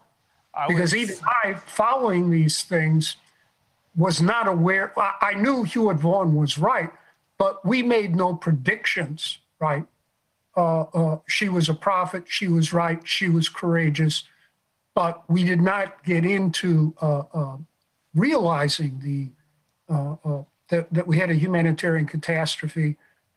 because 0.68 0.94
even 0.94 1.16
I, 1.26 1.54
following 1.54 2.30
these 2.30 2.64
things, 2.64 3.16
was 3.96 4.22
not 4.22 4.50
aware. 4.50 4.92
I, 5.00 5.14
I 5.22 5.34
knew 5.36 5.64
Hewitt 5.64 5.96
Vaughan 5.96 6.36
was 6.36 6.58
right, 6.58 6.90
but 7.38 7.66
we 7.66 7.82
made 7.82 8.18
no 8.18 8.36
predictions, 8.36 9.40
right? 9.62 9.86
Uh, 10.58 10.82
uh, 10.82 11.20
she 11.30 11.48
was 11.48 11.70
a 11.70 11.74
prophet. 11.74 12.26
She 12.28 12.50
was 12.50 12.74
right. 12.74 13.00
She 13.08 13.30
was 13.30 13.48
courageous. 13.48 14.26
But 14.94 15.24
we 15.30 15.46
did 15.46 15.62
not 15.62 16.04
get 16.04 16.26
into 16.26 16.94
uh, 17.02 17.24
uh, 17.34 17.58
realizing 18.14 19.00
the 19.02 19.30
uh, 19.90 20.16
uh, 20.26 20.44
that, 20.74 20.92
that 20.92 21.06
we 21.06 21.20
had 21.20 21.30
a 21.30 21.36
humanitarian 21.36 22.08
catastrophe 22.08 22.96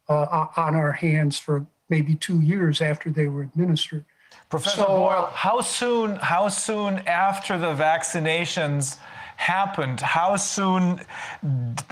uh, 0.08 0.46
on 0.56 0.74
our 0.74 0.92
hands 0.92 1.38
for 1.38 1.66
maybe 1.90 2.14
two 2.14 2.40
years 2.40 2.80
after 2.80 3.10
they 3.10 3.26
were 3.26 3.42
administered. 3.42 4.04
Professor 4.48 4.78
So, 4.78 4.86
Boyle, 4.86 5.30
how 5.34 5.60
soon 5.60 6.16
how 6.16 6.48
soon 6.48 6.98
after 7.06 7.58
the 7.58 7.74
vaccinations 7.74 8.96
happened, 9.36 10.00
how 10.00 10.34
soon 10.36 10.98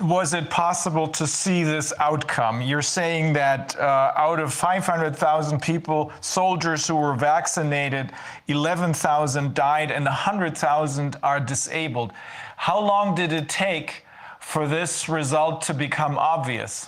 was 0.00 0.32
it 0.32 0.48
possible 0.48 1.06
to 1.08 1.26
see 1.26 1.62
this 1.62 1.92
outcome? 1.98 2.62
You're 2.62 2.80
saying 2.80 3.34
that 3.34 3.78
uh, 3.78 4.12
out 4.16 4.40
of 4.40 4.54
500,000 4.54 5.60
people, 5.60 6.10
soldiers 6.22 6.86
who 6.86 6.96
were 6.96 7.14
vaccinated, 7.14 8.12
11,000 8.48 9.52
died 9.52 9.90
and 9.90 10.06
100,000 10.06 11.16
are 11.22 11.38
disabled. 11.38 12.12
How 12.56 12.80
long 12.80 13.14
did 13.14 13.30
it 13.30 13.50
take 13.50 14.03
for 14.44 14.68
this 14.68 15.08
result 15.08 15.62
to 15.62 15.74
become 15.74 16.16
obvious? 16.18 16.86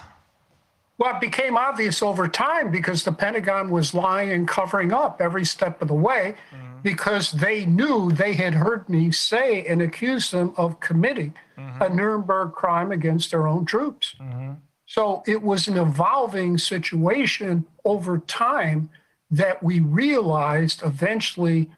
Well, 0.98 1.14
it 1.14 1.20
became 1.20 1.56
obvious 1.56 2.02
over 2.02 2.28
time 2.28 2.70
because 2.70 3.02
the 3.02 3.12
Pentagon 3.12 3.70
was 3.70 3.92
lying 3.92 4.30
and 4.30 4.46
covering 4.46 4.92
up 4.92 5.20
every 5.20 5.44
step 5.44 5.82
of 5.82 5.88
the 5.88 5.94
way 5.94 6.36
mm-hmm. 6.54 6.80
because 6.82 7.32
they 7.32 7.66
knew 7.66 8.12
they 8.12 8.34
had 8.34 8.54
heard 8.54 8.88
me 8.88 9.10
say 9.10 9.64
and 9.66 9.82
accuse 9.82 10.30
them 10.30 10.54
of 10.56 10.80
committing 10.80 11.34
mm-hmm. 11.58 11.82
a 11.82 11.88
Nuremberg 11.88 12.52
crime 12.52 12.92
against 12.92 13.30
their 13.30 13.46
own 13.46 13.64
troops. 13.64 14.14
Mm-hmm. 14.20 14.52
So 14.86 15.22
it 15.26 15.42
was 15.42 15.66
an 15.66 15.76
evolving 15.76 16.58
situation 16.58 17.66
over 17.84 18.18
time 18.18 18.88
that 19.30 19.62
we 19.62 19.80
realized 19.80 20.82
eventually 20.82 21.68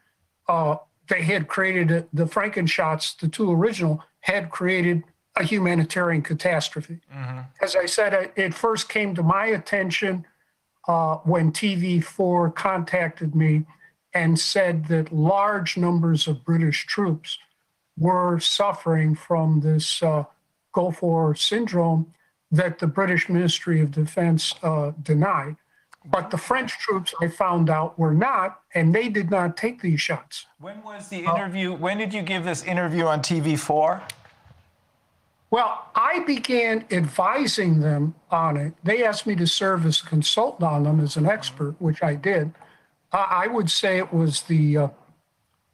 uh, 0.48 0.76
they 1.08 1.22
had 1.22 1.48
created 1.48 1.90
a, 1.90 2.06
the 2.12 2.26
Frankenshots, 2.26 3.18
the 3.18 3.28
two 3.28 3.50
original, 3.50 4.04
had 4.20 4.50
created 4.50 5.02
a 5.38 5.44
humanitarian 5.44 6.22
catastrophe. 6.22 6.98
As 7.62 7.76
I 7.76 7.86
said, 7.86 8.12
it- 8.12 8.32
it 8.36 8.54
first 8.54 8.88
came 8.88 9.14
to 9.14 9.22
my 9.22 9.46
attention 9.46 10.26
uh, 10.88 11.16
when 11.18 11.52
TV4 11.52 12.54
contacted 12.54 13.34
me 13.34 13.64
and 14.14 14.38
said 14.40 14.86
that 14.86 15.12
large 15.12 15.76
numbers 15.76 16.26
of 16.26 16.44
British 16.44 16.86
troops 16.86 17.38
were 17.98 18.40
suffering 18.40 19.14
from 19.14 19.60
this 19.60 20.02
uh, 20.02 20.24
Gulf 20.72 21.02
War 21.02 21.34
syndrome 21.34 22.14
that 22.50 22.78
the 22.78 22.86
British 22.86 23.28
Ministry 23.28 23.80
of 23.82 23.90
Defense 23.90 24.54
uh, 24.62 24.92
denied. 25.02 25.56
But 26.06 26.30
the 26.30 26.38
French 26.38 26.78
troops, 26.78 27.12
I 27.20 27.28
found 27.28 27.68
out, 27.68 27.98
were 27.98 28.14
not, 28.14 28.60
and 28.74 28.94
they 28.94 29.10
did 29.10 29.30
not 29.30 29.58
take 29.58 29.82
these 29.82 30.00
shots. 30.00 30.46
When 30.58 30.82
was 30.82 31.08
the 31.08 31.18
interview? 31.18 31.74
When 31.74 31.98
did 31.98 32.14
you 32.14 32.22
give 32.22 32.44
this 32.44 32.62
interview 32.64 33.04
on 33.04 33.20
TV4? 33.20 34.00
Well, 35.50 35.86
I 35.94 36.20
began 36.26 36.84
advising 36.90 37.80
them 37.80 38.14
on 38.30 38.56
it. 38.56 38.74
They 38.84 39.04
asked 39.04 39.26
me 39.26 39.34
to 39.36 39.46
serve 39.46 39.86
as 39.86 40.02
a 40.02 40.04
consultant 40.04 40.62
on 40.62 40.84
them 40.84 41.00
as 41.00 41.16
an 41.16 41.26
expert, 41.26 41.74
which 41.78 42.02
I 42.02 42.14
did. 42.14 42.52
I 43.12 43.44
I 43.44 43.46
would 43.46 43.70
say 43.70 43.98
it 43.98 44.12
was 44.12 44.42
the 44.42 44.76
uh, 44.76 44.88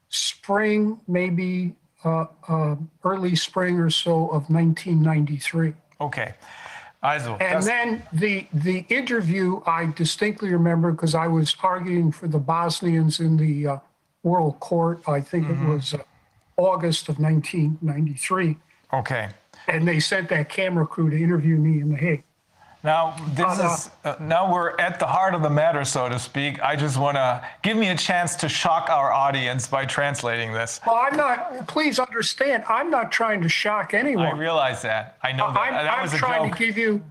spring, 0.08 1.00
maybe 1.08 1.74
uh, 2.04 2.26
uh, 2.48 2.76
early 3.02 3.34
spring 3.34 3.78
or 3.78 3.90
so 3.90 4.28
of 4.28 4.48
1993. 4.48 5.74
Okay. 6.00 6.34
Also, 7.02 7.36
And 7.36 7.62
then 7.62 8.02
the 8.12 8.46
the 8.54 8.86
interview 8.88 9.60
I 9.66 9.86
distinctly 9.86 10.50
remember 10.50 10.90
because 10.92 11.14
I 11.14 11.26
was 11.26 11.54
arguing 11.62 12.12
for 12.12 12.28
the 12.28 12.38
Bosnians 12.38 13.20
in 13.20 13.36
the 13.36 13.66
uh, 13.66 13.78
World 14.22 14.58
Court. 14.60 15.02
I 15.06 15.20
think 15.20 15.50
it 15.50 15.58
was 15.68 15.92
uh, 15.92 15.98
August 16.56 17.08
of 17.10 17.18
1993, 17.18 18.56
okay. 18.94 19.28
And 19.68 19.86
they 19.86 20.00
sent 20.00 20.28
that 20.30 20.48
camera 20.48 20.86
crew 20.86 21.10
to 21.10 21.16
interview 21.20 21.56
me 21.56 21.80
in 21.80 21.90
The 21.90 21.96
Hague. 21.96 22.24
Now, 22.82 23.16
this 23.32 23.58
is 23.58 23.90
uh, 24.04 24.16
now 24.20 24.52
we're 24.52 24.78
at 24.78 24.98
the 24.98 25.06
heart 25.06 25.34
of 25.34 25.42
the 25.42 25.48
matter, 25.48 25.86
so 25.86 26.06
to 26.06 26.18
speak. 26.18 26.60
I 26.62 26.76
just 26.76 26.98
want 26.98 27.16
to 27.16 27.42
give 27.62 27.78
me 27.78 27.88
a 27.88 27.96
chance 27.96 28.36
to 28.36 28.48
shock 28.48 28.90
our 28.90 29.10
audience 29.10 29.66
by 29.66 29.86
translating 29.86 30.52
this. 30.52 30.80
Well, 30.86 30.96
I'm 30.96 31.16
not. 31.16 31.66
Please 31.66 31.98
understand, 31.98 32.62
I'm 32.68 32.90
not 32.90 33.10
trying 33.10 33.40
to 33.40 33.48
shock 33.48 33.94
anyone. 33.94 34.26
I 34.26 34.32
realize 34.32 34.82
that. 34.82 35.16
I 35.22 35.32
know 35.32 35.50
that. 35.50 35.58
I'm, 35.58 35.72
that 35.72 35.98
I'm 35.98 36.08
trying 36.10 36.52
to 36.52 36.58
give 36.58 36.76
you 36.76 37.02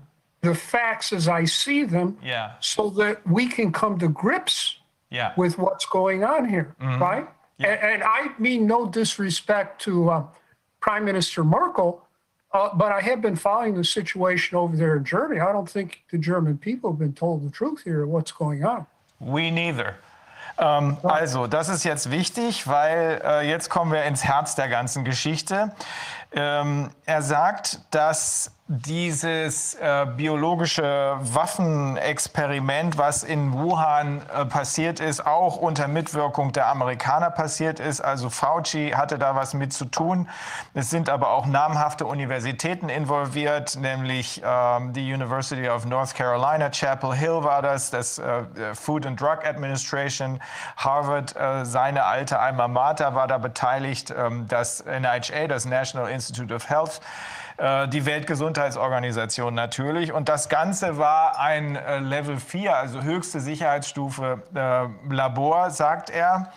the 0.42 0.54
facts 0.54 1.12
as 1.12 1.26
I 1.26 1.44
see 1.44 1.82
them, 1.82 2.18
Yeah. 2.22 2.52
so 2.60 2.88
that 2.90 3.26
we 3.26 3.48
can 3.48 3.72
come 3.72 3.98
to 3.98 4.06
grips 4.08 4.76
Yeah. 5.10 5.32
with 5.36 5.58
what's 5.58 5.86
going 5.86 6.22
on 6.22 6.48
here, 6.48 6.76
Mhm. 6.80 7.00
right? 7.00 7.26
And, 7.58 7.80
and 7.80 8.02
I 8.04 8.28
mean 8.38 8.68
no 8.68 8.86
disrespect 8.86 9.80
to 9.82 10.08
uh, 10.10 10.22
Prime 10.80 11.04
Minister 11.04 11.42
Merkel, 11.42 12.03
uh, 12.54 12.70
but 12.74 12.92
I 12.92 13.00
have 13.00 13.20
been 13.20 13.36
following 13.36 13.74
the 13.74 13.84
situation 13.84 14.56
over 14.56 14.76
there 14.76 14.96
in 14.96 15.04
Germany. 15.04 15.40
I 15.40 15.52
don't 15.52 15.68
think 15.68 16.04
the 16.10 16.18
German 16.18 16.56
people 16.56 16.90
have 16.90 16.98
been 16.98 17.12
told 17.12 17.44
the 17.44 17.50
truth 17.50 17.82
here 17.84 18.06
what's 18.06 18.32
going 18.32 18.64
on. 18.64 18.86
We 19.20 19.50
neither. 19.50 19.96
Ähm, 20.56 20.96
also, 21.02 21.46
das 21.48 21.68
ist 21.68 21.84
jetzt 21.84 22.10
wichtig, 22.10 22.66
weil 22.66 23.20
äh, 23.24 23.48
jetzt 23.48 23.70
kommen 23.70 23.92
wir 23.92 24.04
ins 24.04 24.24
Herz 24.24 24.54
der 24.54 24.68
ganzen 24.68 25.04
Geschichte. 25.04 25.72
Ähm, 26.32 26.90
er 27.06 27.22
sagt, 27.22 27.80
dass 27.90 28.52
dieses 28.80 29.74
äh, 29.74 30.06
biologische 30.16 31.16
Waffenexperiment, 31.20 32.98
was 32.98 33.22
in 33.22 33.52
Wuhan 33.52 34.22
äh, 34.22 34.44
passiert 34.46 35.00
ist, 35.00 35.24
auch 35.24 35.56
unter 35.56 35.86
Mitwirkung 35.86 36.52
der 36.52 36.68
Amerikaner 36.68 37.30
passiert 37.30 37.78
ist. 37.78 38.00
Also 38.00 38.30
Fauci 38.30 38.90
hatte 38.90 39.18
da 39.18 39.36
was 39.36 39.54
mit 39.54 39.72
zu 39.72 39.84
tun. 39.84 40.28
Es 40.72 40.90
sind 40.90 41.08
aber 41.08 41.30
auch 41.30 41.46
namhafte 41.46 42.06
Universitäten 42.06 42.88
involviert, 42.88 43.76
nämlich 43.76 44.42
ähm, 44.44 44.92
die 44.92 45.12
University 45.12 45.68
of 45.68 45.84
North 45.84 46.14
Carolina, 46.14 46.70
Chapel 46.70 47.14
Hill 47.14 47.44
war 47.44 47.62
das, 47.62 47.90
das 47.90 48.18
äh, 48.18 48.44
Food 48.74 49.06
and 49.06 49.20
Drug 49.20 49.44
Administration, 49.44 50.40
Harvard, 50.76 51.36
äh, 51.36 51.64
seine 51.64 52.04
alte 52.04 52.38
Alma 52.40 52.66
Mater 52.66 53.14
war 53.14 53.28
da 53.28 53.38
beteiligt, 53.38 54.12
ähm, 54.16 54.46
das 54.48 54.84
NIHA, 54.84 55.46
das 55.48 55.64
National 55.64 56.10
Institute 56.10 56.52
of 56.52 56.68
Health, 56.68 57.00
äh, 57.00 57.43
die 57.56 58.04
Weltgesundheitsorganisation 58.04 59.54
natürlich. 59.54 60.12
Und 60.12 60.28
das 60.28 60.48
Ganze 60.48 60.98
war 60.98 61.38
ein 61.38 61.76
äh, 61.76 62.00
Level 62.00 62.40
4, 62.40 62.76
also 62.76 63.02
höchste 63.02 63.40
Sicherheitsstufe 63.40 64.42
äh, 64.54 65.12
Labor, 65.14 65.70
sagt 65.70 66.10
er. 66.10 66.52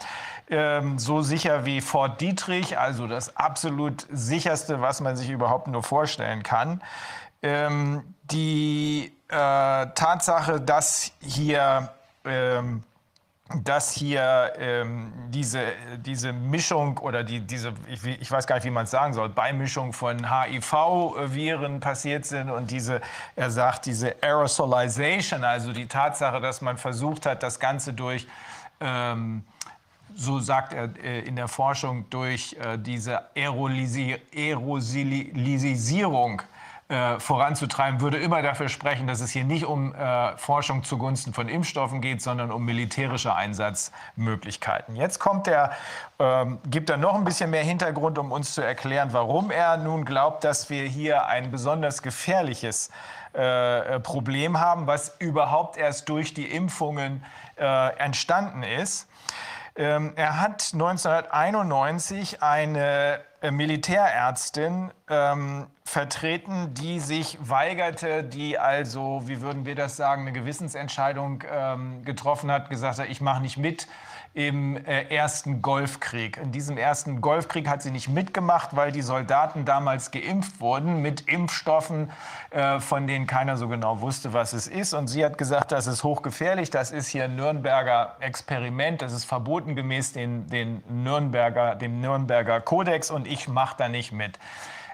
Ähm, 0.49 0.97
so 0.97 1.21
sicher 1.21 1.65
wie 1.65 1.81
Fort 1.81 2.21
Dietrich, 2.21 2.77
also 2.77 3.05
das 3.05 3.35
absolut 3.35 4.07
sicherste, 4.09 4.81
was 4.81 5.01
man 5.01 5.17
sich 5.17 5.29
überhaupt 5.29 5.67
nur 5.67 5.83
vorstellen 5.83 6.41
kann. 6.41 6.81
Ähm, 7.41 8.15
die 8.23 9.11
äh, 9.27 9.35
Tatsache, 9.35 10.61
dass 10.61 11.11
hier 11.19 11.89
ähm, 12.23 12.83
dass 13.63 13.93
hier 13.93 14.51
ähm, 14.57 15.13
diese, 15.29 15.71
diese 15.97 16.33
Mischung 16.33 16.97
oder 16.97 17.23
die, 17.23 17.39
diese, 17.39 17.71
ich, 17.87 18.05
ich 18.05 18.29
weiß 18.29 18.45
gar 18.45 18.55
nicht, 18.55 18.65
wie 18.65 18.71
man 18.71 18.83
es 18.83 18.91
sagen 18.91 19.13
soll, 19.13 19.29
Beimischung 19.29 19.93
von 19.93 20.29
HIV-Viren 20.29 21.79
passiert 21.79 22.25
sind 22.25 22.49
und 22.49 22.71
diese, 22.71 22.99
er 23.35 23.49
sagt, 23.49 23.85
diese 23.85 24.21
Aerosolization, 24.21 25.45
also 25.45 25.71
die 25.71 25.87
Tatsache, 25.87 26.41
dass 26.41 26.59
man 26.61 26.77
versucht 26.77 27.25
hat, 27.25 27.41
das 27.41 27.57
Ganze 27.59 27.93
durch, 27.93 28.27
ähm, 28.81 29.45
so 30.13 30.39
sagt 30.39 30.73
er 30.73 30.89
äh, 31.01 31.21
in 31.21 31.37
der 31.37 31.47
Forschung, 31.47 32.05
durch 32.09 32.53
äh, 32.59 32.77
diese 32.77 33.33
Aerolysi 33.33 34.17
Aerosolisierung 34.35 36.41
äh, 36.89 37.19
voranzutreiben, 37.19 37.99
würde 37.99 38.17
immer 38.17 38.41
dafür 38.41 38.69
sprechen, 38.69 39.07
dass 39.07 39.19
es 39.19 39.31
hier 39.31 39.43
nicht 39.43 39.65
um 39.65 39.93
äh, 39.93 40.37
Forschung 40.37 40.83
zugunsten 40.83 41.33
von 41.33 41.49
Impfstoffen 41.49 41.99
geht, 41.99 42.21
sondern 42.21 42.49
um 42.49 42.63
militärische 42.63 43.35
Einsatzmöglichkeiten. 43.35 44.95
Jetzt 44.95 45.19
kommt 45.19 45.47
er, 45.47 45.71
ähm, 46.17 46.59
gibt 46.65 46.89
er 46.89 46.95
noch 46.95 47.15
ein 47.15 47.25
bisschen 47.25 47.49
mehr 47.49 47.63
Hintergrund, 47.63 48.17
um 48.17 48.31
uns 48.31 48.53
zu 48.53 48.61
erklären, 48.61 49.09
warum 49.11 49.51
er 49.51 49.75
nun 49.75 50.05
glaubt, 50.05 50.45
dass 50.45 50.69
wir 50.69 50.83
hier 50.83 51.27
ein 51.27 51.51
besonders 51.51 52.01
gefährliches 52.01 52.89
äh, 53.33 53.99
Problem 53.99 54.59
haben, 54.59 54.87
was 54.87 55.15
überhaupt 55.19 55.75
erst 55.75 56.07
durch 56.07 56.33
die 56.33 56.45
Impfungen 56.45 57.25
äh, 57.57 57.97
entstanden 57.97 58.63
ist. 58.63 59.09
Ähm, 59.77 60.13
er 60.15 60.41
hat 60.41 60.71
1991 60.73 62.41
eine 62.41 63.19
äh, 63.41 63.51
Militärärztin 63.51 64.91
ähm, 65.07 65.67
vertreten, 65.85 66.73
die 66.73 66.99
sich 66.99 67.37
weigerte, 67.39 68.23
die 68.23 68.57
also, 68.57 69.21
wie 69.25 69.41
würden 69.41 69.65
wir 69.67 69.75
das 69.75 69.95
sagen, 69.95 70.23
eine 70.23 70.31
Gewissensentscheidung 70.31 71.43
ähm, 71.51 72.03
getroffen 72.03 72.49
hat, 72.51 72.71
gesagt 72.71 72.97
hat, 72.97 73.07
ich 73.07 73.21
mache 73.21 73.43
nicht 73.43 73.57
mit 73.57 73.87
im 74.37 74.77
äh, 74.85 75.05
ersten 75.05 75.63
Golfkrieg. 75.63 76.37
In 76.37 76.51
diesem 76.51 76.77
ersten 76.77 77.21
Golfkrieg 77.21 77.67
hat 77.67 77.81
sie 77.81 77.89
nicht 77.89 78.07
mitgemacht, 78.07 78.75
weil 78.75 78.91
die 78.91 79.01
Soldaten 79.01 79.65
damals 79.65 80.11
geimpft 80.11 80.61
wurden 80.61 81.01
mit 81.01 81.21
Impfstoffen, 81.21 82.11
äh, 82.51 82.79
von 82.79 83.07
denen 83.07 83.25
keiner 83.25 83.57
so 83.57 83.67
genau 83.67 83.99
wusste, 84.01 84.33
was 84.33 84.53
es 84.53 84.67
ist. 84.67 84.93
Und 84.93 85.07
sie 85.07 85.25
hat 85.25 85.39
gesagt, 85.39 85.71
das 85.71 85.87
ist 85.87 86.03
hochgefährlich, 86.03 86.69
das 86.69 86.91
ist 86.91 87.07
hier 87.07 87.23
ein 87.23 87.35
Nürnberger 87.35 88.17
Experiment, 88.19 89.01
das 89.01 89.11
ist 89.11 89.25
verboten 89.25 89.75
gemäß 89.75 90.13
den, 90.13 90.45
den 90.45 90.83
Nürnberger, 90.87 91.73
dem 91.73 91.99
Nürnberger 91.99 92.61
Kodex 92.61 93.09
und 93.09 93.27
ich 93.27 93.47
mache 93.47 93.75
da 93.79 93.89
nicht 93.89 94.11
mit. 94.11 94.37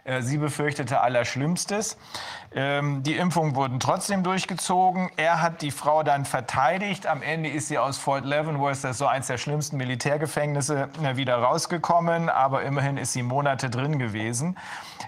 Äh, 0.04 0.22
Sie 0.22 0.38
befürchtete 0.38 1.02
Allerschlimmstes. 1.02 1.98
Ähm, 2.56 3.04
Die 3.04 3.16
Impfungen 3.16 3.56
wurden 3.56 3.80
trotzdem 3.80 4.24
durchgezogen. 4.24 5.10
Er 5.18 5.42
hat 5.42 5.62
die 5.62 5.72
Frau 5.72 6.04
dann 6.04 6.26
verteidigt. 6.26 7.08
Am 7.08 7.22
Ende 7.22 7.50
ist 7.50 7.68
sie 7.68 7.78
aus 7.78 7.98
Fort 7.98 8.26
Leavenworth, 8.26 8.84
das 8.84 8.92
ist 8.92 8.98
so 9.00 9.08
eines 9.08 9.28
der 9.28 9.38
schlimmsten 9.38 9.78
Militärgefängnisse, 9.78 10.90
äh, 11.04 11.16
wieder 11.16 11.38
rausgekommen. 11.38 12.30
Aber 12.30 12.64
immerhin 12.64 12.98
ist 12.98 13.14
sie 13.14 13.24
Monate 13.24 13.70
drin 13.70 13.98
gewesen. 13.98 14.58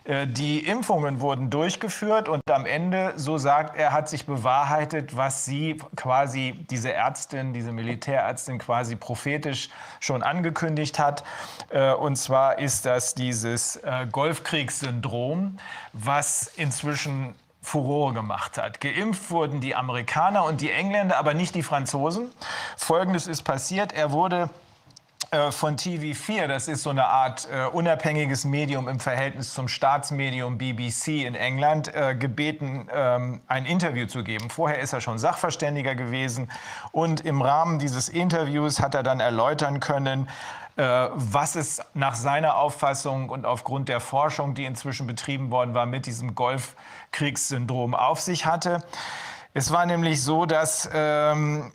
Äh, 0.03 0.27
Die 0.27 0.59
Impfungen 0.59 1.19
wurden 1.21 1.49
durchgeführt 1.49 2.29
und 2.29 2.49
am 2.51 2.65
Ende, 2.65 3.13
so 3.15 3.37
sagt 3.37 3.77
er, 3.77 3.91
hat 3.93 4.09
sich 4.09 4.25
bewahrheitet, 4.25 5.15
was 5.15 5.45
sie 5.45 5.81
quasi, 5.95 6.65
diese 6.69 6.93
Ärztin, 6.93 7.53
diese 7.53 7.71
Militärärztin 7.71 8.59
quasi 8.59 8.95
prophetisch 8.95 9.69
schon 9.99 10.23
angekündigt 10.23 10.99
hat. 10.99 11.23
Äh, 11.69 11.93
Und 11.93 12.17
zwar 12.17 12.59
ist 12.59 12.85
das 12.85 13.15
dieses 13.15 13.77
äh, 13.77 14.07
Golfkriegssyndrom, 14.11 15.57
was 15.93 16.51
inzwischen 16.55 17.35
Furore 17.61 18.13
gemacht 18.13 18.59
hat. 18.59 18.79
Geimpft 18.79 19.31
wurden 19.31 19.59
die 19.59 19.73
Amerikaner 19.73 20.45
und 20.45 20.61
die 20.61 20.69
Engländer, 20.69 21.17
aber 21.17 21.33
nicht 21.33 21.55
die 21.55 21.63
Franzosen. 21.63 22.31
Folgendes 22.77 23.25
ist 23.25 23.41
passiert. 23.41 23.91
Er 23.91 24.11
wurde 24.11 24.49
äh, 25.35 25.51
von 25.51 25.75
TV4, 25.75 26.47
das 26.47 26.67
ist 26.67 26.83
so 26.83 26.89
eine 26.89 27.05
Art 27.05 27.47
äh, 27.51 27.65
unabhängiges 27.65 28.45
Medium 28.45 28.87
im 28.87 28.99
Verhältnis 28.99 29.53
zum 29.53 29.67
Staatsmedium 29.67 30.57
BBC 30.57 31.25
in 31.25 31.35
England, 31.35 31.93
äh, 31.93 32.15
gebeten, 32.15 32.87
ähm, 32.93 33.41
ein 33.47 33.65
Interview 33.65 34.07
zu 34.07 34.23
geben. 34.23 34.49
Vorher 34.49 34.79
ist 34.79 34.93
er 34.93 35.01
schon 35.01 35.19
Sachverständiger 35.19 35.95
gewesen 35.95 36.49
und 36.91 37.21
im 37.21 37.41
Rahmen 37.41 37.79
dieses 37.79 38.07
Interviews 38.07 38.79
hat 38.79 38.95
er 38.95 39.03
dann 39.03 39.19
erläutern 39.19 39.79
können, 39.81 40.29
äh, 40.77 41.09
was 41.13 41.55
es 41.55 41.81
nach 41.93 42.15
seiner 42.15 42.55
Auffassung 42.55 43.29
und 43.29 43.45
aufgrund 43.45 43.89
der 43.89 43.99
Forschung, 43.99 44.55
die 44.55 44.65
inzwischen 44.65 45.05
betrieben 45.05 45.51
worden 45.51 45.73
war, 45.73 45.85
mit 45.85 46.05
diesem 46.05 46.35
Golfkriegssyndrom 46.35 47.93
auf 47.93 48.21
sich 48.21 48.45
hatte. 48.45 48.83
Es 49.57 49.71
war 49.71 49.85
nämlich 49.85 50.21
so, 50.21 50.45
dass 50.45 50.89
ähm, 50.93 51.71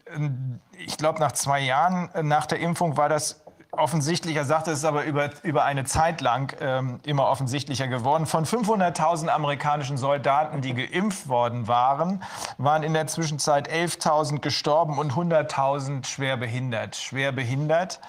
ich 0.84 0.98
glaube, 0.98 1.18
nach 1.18 1.32
zwei 1.32 1.60
Jahren 1.60 2.10
äh, 2.14 2.22
nach 2.22 2.46
der 2.46 2.60
Impfung 2.60 2.96
war 2.96 3.08
das 3.08 3.39
offensichtlich, 3.72 4.36
er 4.36 4.44
sagte 4.44 4.72
es 4.72 4.84
aber 4.84 5.04
über, 5.04 5.30
über 5.42 5.64
eine 5.64 5.84
Zeit 5.84 6.20
lang 6.20 6.56
ähm, 6.60 7.00
immer 7.04 7.28
offensichtlicher 7.28 7.86
geworden. 7.86 8.26
Von 8.26 8.44
500.000 8.44 9.28
amerikanischen 9.28 9.96
Soldaten, 9.96 10.60
die 10.60 10.74
geimpft 10.74 11.28
worden 11.28 11.68
waren, 11.68 12.22
waren 12.58 12.82
in 12.82 12.94
der 12.94 13.06
Zwischenzeit 13.06 13.70
11.000 13.70 14.40
gestorben 14.40 14.98
und 14.98 15.12
100.000 15.12 16.04
schwer 16.06 16.36
behindert. 16.36 16.96
Schwer 16.96 17.30
behindert. 17.30 18.00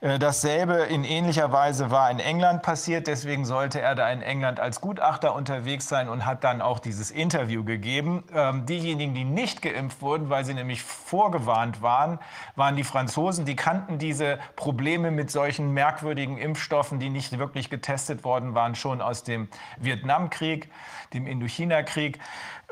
Äh, 0.00 0.18
dasselbe 0.18 0.74
in 0.74 1.04
ähnlicher 1.04 1.52
Weise 1.52 1.90
war 1.90 2.10
in 2.10 2.18
England 2.18 2.62
passiert. 2.62 3.06
Deswegen 3.06 3.46
sollte 3.46 3.80
er 3.80 3.94
da 3.94 4.10
in 4.10 4.20
England 4.20 4.60
als 4.60 4.80
Gutachter 4.80 5.34
unterwegs 5.34 5.88
sein 5.88 6.10
und 6.10 6.26
hat 6.26 6.44
dann 6.44 6.60
auch 6.60 6.80
dieses 6.80 7.10
Interview 7.10 7.64
gegeben. 7.64 8.24
Ähm, 8.34 8.66
diejenigen, 8.66 9.14
die 9.14 9.24
nicht 9.24 9.62
geimpft 9.62 10.02
wurden, 10.02 10.28
weil 10.28 10.44
sie 10.44 10.54
nämlich 10.54 10.82
vorgewarnt 10.82 11.80
waren, 11.80 12.18
waren 12.56 12.76
die 12.76 12.84
Franzosen. 12.84 13.46
Die 13.46 13.56
kannten 13.56 13.98
diese 13.98 14.38
Probleme 14.54 14.97
Probleme 14.98 15.12
mit 15.12 15.30
solchen 15.30 15.72
merkwürdigen 15.72 16.38
Impfstoffen, 16.38 16.98
die 16.98 17.08
nicht 17.08 17.38
wirklich 17.38 17.70
getestet 17.70 18.24
worden 18.24 18.56
waren, 18.56 18.74
schon 18.74 19.00
aus 19.00 19.22
dem 19.22 19.46
Vietnamkrieg, 19.78 20.70
dem 21.14 21.28
Indochina-Krieg. 21.28 22.18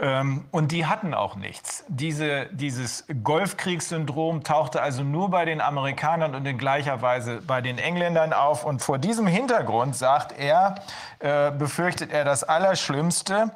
Ähm, 0.01 0.47
und 0.51 0.73
die 0.73 0.87
hatten 0.87 1.15
auch 1.15 1.37
nichts. 1.37 1.85
Diese, 1.87 2.47
dieses 2.51 3.07
Golfkriegssyndrom 3.23 4.43
tauchte 4.43 4.83
also 4.83 5.05
nur 5.05 5.31
bei 5.31 5.45
den 5.45 5.61
Amerikanern 5.61 6.35
und 6.35 6.45
in 6.47 6.59
gleicher 6.59 7.01
Weise 7.01 7.41
bei 7.47 7.61
den 7.61 7.79
Engländern 7.79 8.33
auf. 8.33 8.65
Und 8.65 8.83
vor 8.83 8.99
diesem 8.99 9.29
Hintergrund, 9.29 9.95
sagt 9.95 10.37
er, 10.37 10.75
äh, 11.19 11.51
befürchtet 11.51 12.13
er 12.13 12.25
das 12.25 12.45
Allerschlimmste, 12.45 13.51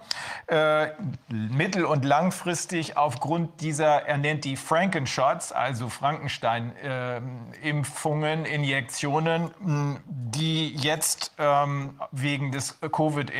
äh, 0.46 0.88
mittel- 1.28 1.84
und 1.84 2.04
langfristig 2.04 2.96
aufgrund 2.96 3.60
dieser, 3.60 4.06
er 4.06 4.16
nennt 4.16 4.44
die 4.44 4.56
Frankenshots, 4.56 5.52
also 5.52 5.90
Frankenstein-Impfungen, 5.90 8.46
äh, 8.46 8.54
Injektionen, 8.54 9.50
die 10.06 10.74
jetzt 10.74 11.34
ähm, 11.38 12.00
wegen 12.12 12.50
des 12.50 12.80
Covid 12.80 13.30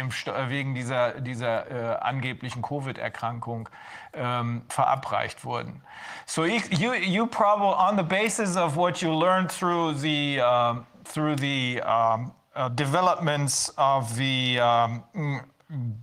wegen 0.49 0.75
dieser, 0.75 1.21
dieser 1.21 1.71
äh, 1.71 1.97
angeblichen 2.01 2.63
Covid-Erkrankung 2.63 3.69
ähm, 4.13 4.63
verabreicht 4.69 5.45
wurden. 5.45 5.83
So 6.27 6.45
you, 6.45 6.93
you 6.93 7.27
probably, 7.27 7.75
on 7.75 7.97
the 7.97 8.03
basis 8.03 8.57
of 8.57 8.75
what 8.77 9.01
you 9.01 9.13
learned 9.13 9.51
through 9.51 9.95
the, 9.95 10.41
um, 10.41 10.85
through 11.05 11.37
the 11.39 11.81
um, 11.83 12.33
uh, 12.55 12.69
developments 12.71 13.71
of 13.79 14.17
the 14.17 14.59
um, 14.59 15.05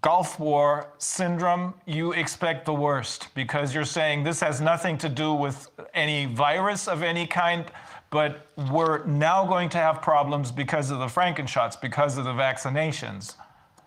Gulf 0.02 0.40
War 0.40 0.94
syndrome, 0.98 1.74
you 1.86 2.14
expect 2.14 2.66
the 2.66 2.74
worst 2.74 3.28
because 3.36 3.76
you're 3.76 3.84
saying 3.86 4.24
this 4.24 4.40
has 4.40 4.62
nothing 4.62 4.98
to 5.00 5.10
do 5.10 5.34
with 5.34 5.70
any 5.94 6.26
virus 6.26 6.88
of 6.88 7.04
any 7.04 7.28
kind, 7.28 7.66
but 8.10 8.48
we're 8.72 9.04
now 9.06 9.46
going 9.46 9.68
to 9.70 9.78
have 9.78 10.02
problems 10.02 10.52
because 10.52 10.90
of 10.90 11.00
the 11.00 11.08
Frankenshots, 11.08 11.80
because 11.80 12.18
of 12.18 12.24
the 12.24 12.32
vaccinations. 12.32 13.36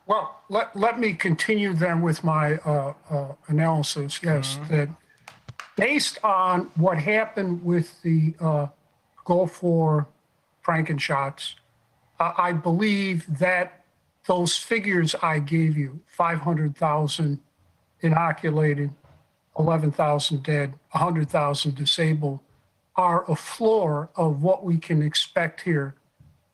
Well, 0.06 0.42
let, 0.50 0.76
let 0.76 1.00
me 1.00 1.14
continue 1.14 1.72
then 1.72 2.02
with 2.02 2.22
my 2.24 2.56
uh, 2.56 2.92
uh, 3.08 3.32
analysis. 3.48 4.20
Yes, 4.22 4.56
mm-hmm. 4.56 4.74
that 4.74 4.88
based 5.76 6.18
on 6.22 6.70
what 6.74 6.98
happened 6.98 7.64
with 7.64 8.02
the 8.02 8.34
uh, 8.40 8.66
Gulf 9.24 9.62
War 9.62 10.08
Frankenshots, 10.66 11.54
I 12.20 12.52
believe 12.52 13.38
that 13.38 13.84
those 14.26 14.56
figures 14.56 15.14
I 15.22 15.38
gave 15.38 15.76
you 15.76 16.00
500,000 16.08 17.40
inoculated, 18.02 18.90
11,000 19.58 20.42
dead, 20.42 20.74
100,000 20.92 21.74
disabled 21.74 22.40
are 22.96 23.30
a 23.30 23.36
floor 23.36 24.10
of 24.16 24.42
what 24.42 24.64
we 24.64 24.76
can 24.76 25.02
expect 25.02 25.62
here 25.62 25.94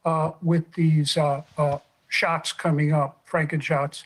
uh, 0.05 0.31
with 0.41 0.73
these 0.75 1.17
uh, 1.17 1.43
uh, 1.59 1.79
shots 2.09 2.53
coming 2.53 2.93
up, 2.93 3.27
Franken 3.29 3.61
shots, 3.61 4.05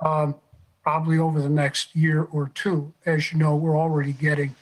um, 0.00 0.34
probably 0.82 1.18
over 1.18 1.40
the 1.42 1.48
next 1.48 1.94
year 1.94 2.22
or 2.32 2.50
two. 2.54 2.92
As 3.04 3.30
you 3.30 3.38
know, 3.38 3.54
we're 3.54 3.78
already 3.78 4.12
getting 4.12 4.54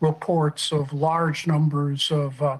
reports 0.00 0.72
of 0.72 0.92
large 0.92 1.46
numbers 1.46 2.10
of 2.10 2.40
uh, 2.40 2.58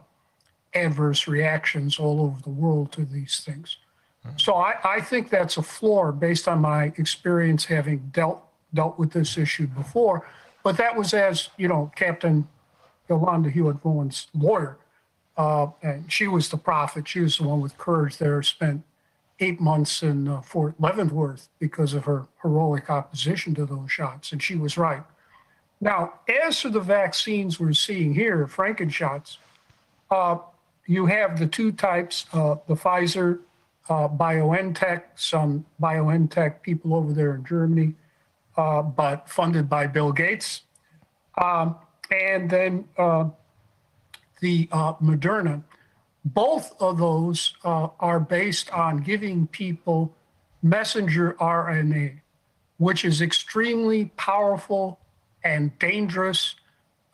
adverse 0.74 1.28
reactions 1.28 1.98
all 1.98 2.20
over 2.20 2.40
the 2.42 2.50
world 2.50 2.92
to 2.92 3.04
these 3.04 3.40
things. 3.40 3.78
Mm-hmm. 4.26 4.36
So 4.38 4.54
I, 4.54 4.74
I 4.84 5.00
think 5.00 5.30
that's 5.30 5.56
a 5.56 5.62
floor 5.62 6.12
based 6.12 6.48
on 6.48 6.60
my 6.60 6.92
experience 6.96 7.64
having 7.64 8.10
dealt 8.12 8.42
dealt 8.74 8.98
with 8.98 9.12
this 9.12 9.36
issue 9.36 9.66
before. 9.66 10.26
But 10.62 10.76
that 10.78 10.96
was 10.96 11.12
as 11.12 11.50
you 11.56 11.68
know, 11.68 11.90
Captain 11.96 12.48
Yolanda 13.08 13.50
Hewitt 13.50 13.82
Bowen's 13.82 14.28
lawyer, 14.34 14.78
uh, 15.36 15.66
and 15.82 16.10
she 16.10 16.28
was 16.28 16.48
the 16.48 16.56
prophet. 16.56 17.08
She 17.08 17.20
was 17.20 17.38
the 17.38 17.44
one 17.44 17.60
with 17.60 17.76
courage 17.76 18.18
there. 18.18 18.42
Spent 18.42 18.82
eight 19.40 19.60
months 19.60 20.02
in 20.02 20.28
uh, 20.28 20.40
Fort 20.40 20.74
Leavenworth 20.78 21.48
because 21.58 21.94
of 21.94 22.04
her 22.04 22.26
heroic 22.42 22.88
opposition 22.88 23.54
to 23.56 23.66
those 23.66 23.90
shots, 23.90 24.32
and 24.32 24.42
she 24.42 24.54
was 24.54 24.78
right. 24.78 25.02
Now, 25.80 26.20
as 26.46 26.60
for 26.60 26.68
the 26.68 26.80
vaccines 26.80 27.58
we're 27.58 27.72
seeing 27.72 28.14
here, 28.14 28.46
Frankenshots, 28.46 29.38
uh, 30.12 30.38
you 30.86 31.06
have 31.06 31.38
the 31.38 31.46
two 31.46 31.72
types, 31.72 32.26
uh, 32.32 32.56
the 32.66 32.74
Pfizer, 32.74 33.40
uh, 33.88 34.08
BioNTech, 34.08 35.02
some 35.16 35.64
BioNTech 35.80 36.62
people 36.62 36.94
over 36.94 37.12
there 37.12 37.34
in 37.34 37.44
Germany, 37.44 37.94
uh, 38.56 38.82
but 38.82 39.28
funded 39.28 39.68
by 39.68 39.86
Bill 39.86 40.12
Gates. 40.12 40.62
Um, 41.40 41.76
and 42.10 42.50
then 42.50 42.84
uh, 42.98 43.30
the 44.40 44.68
uh, 44.70 44.94
Moderna. 44.94 45.62
Both 46.24 46.74
of 46.80 46.98
those 46.98 47.54
uh, 47.64 47.88
are 47.98 48.20
based 48.20 48.70
on 48.70 48.98
giving 48.98 49.46
people 49.48 50.14
messenger 50.62 51.34
RNA, 51.40 52.20
which 52.76 53.04
is 53.04 53.22
extremely 53.22 54.06
powerful 54.16 55.00
and 55.42 55.76
dangerous. 55.78 56.54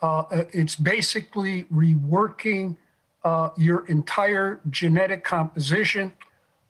Uh, 0.02 0.24
it's 0.52 0.76
basically 0.76 1.64
reworking 1.64 2.76
uh, 3.24 3.50
your 3.56 3.86
entire 3.86 4.60
genetic 4.70 5.24
composition. 5.24 6.12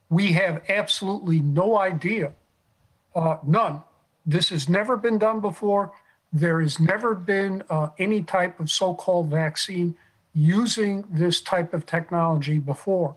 We 0.09 0.33
have 0.33 0.63
absolutely 0.69 1.39
no 1.39 1.77
idea, 1.77 2.33
uh, 3.15 3.37
none. 3.45 3.83
This 4.25 4.49
has 4.49 4.67
never 4.67 4.97
been 4.97 5.17
done 5.17 5.39
before. 5.39 5.91
There 6.31 6.61
has 6.61 6.79
never 6.79 7.15
been 7.15 7.63
uh, 7.69 7.89
any 7.97 8.23
type 8.23 8.59
of 8.59 8.69
so 8.69 8.93
called 8.93 9.29
vaccine 9.29 9.95
using 10.33 11.05
this 11.09 11.41
type 11.41 11.73
of 11.73 11.85
technology 11.85 12.59
before. 12.59 13.15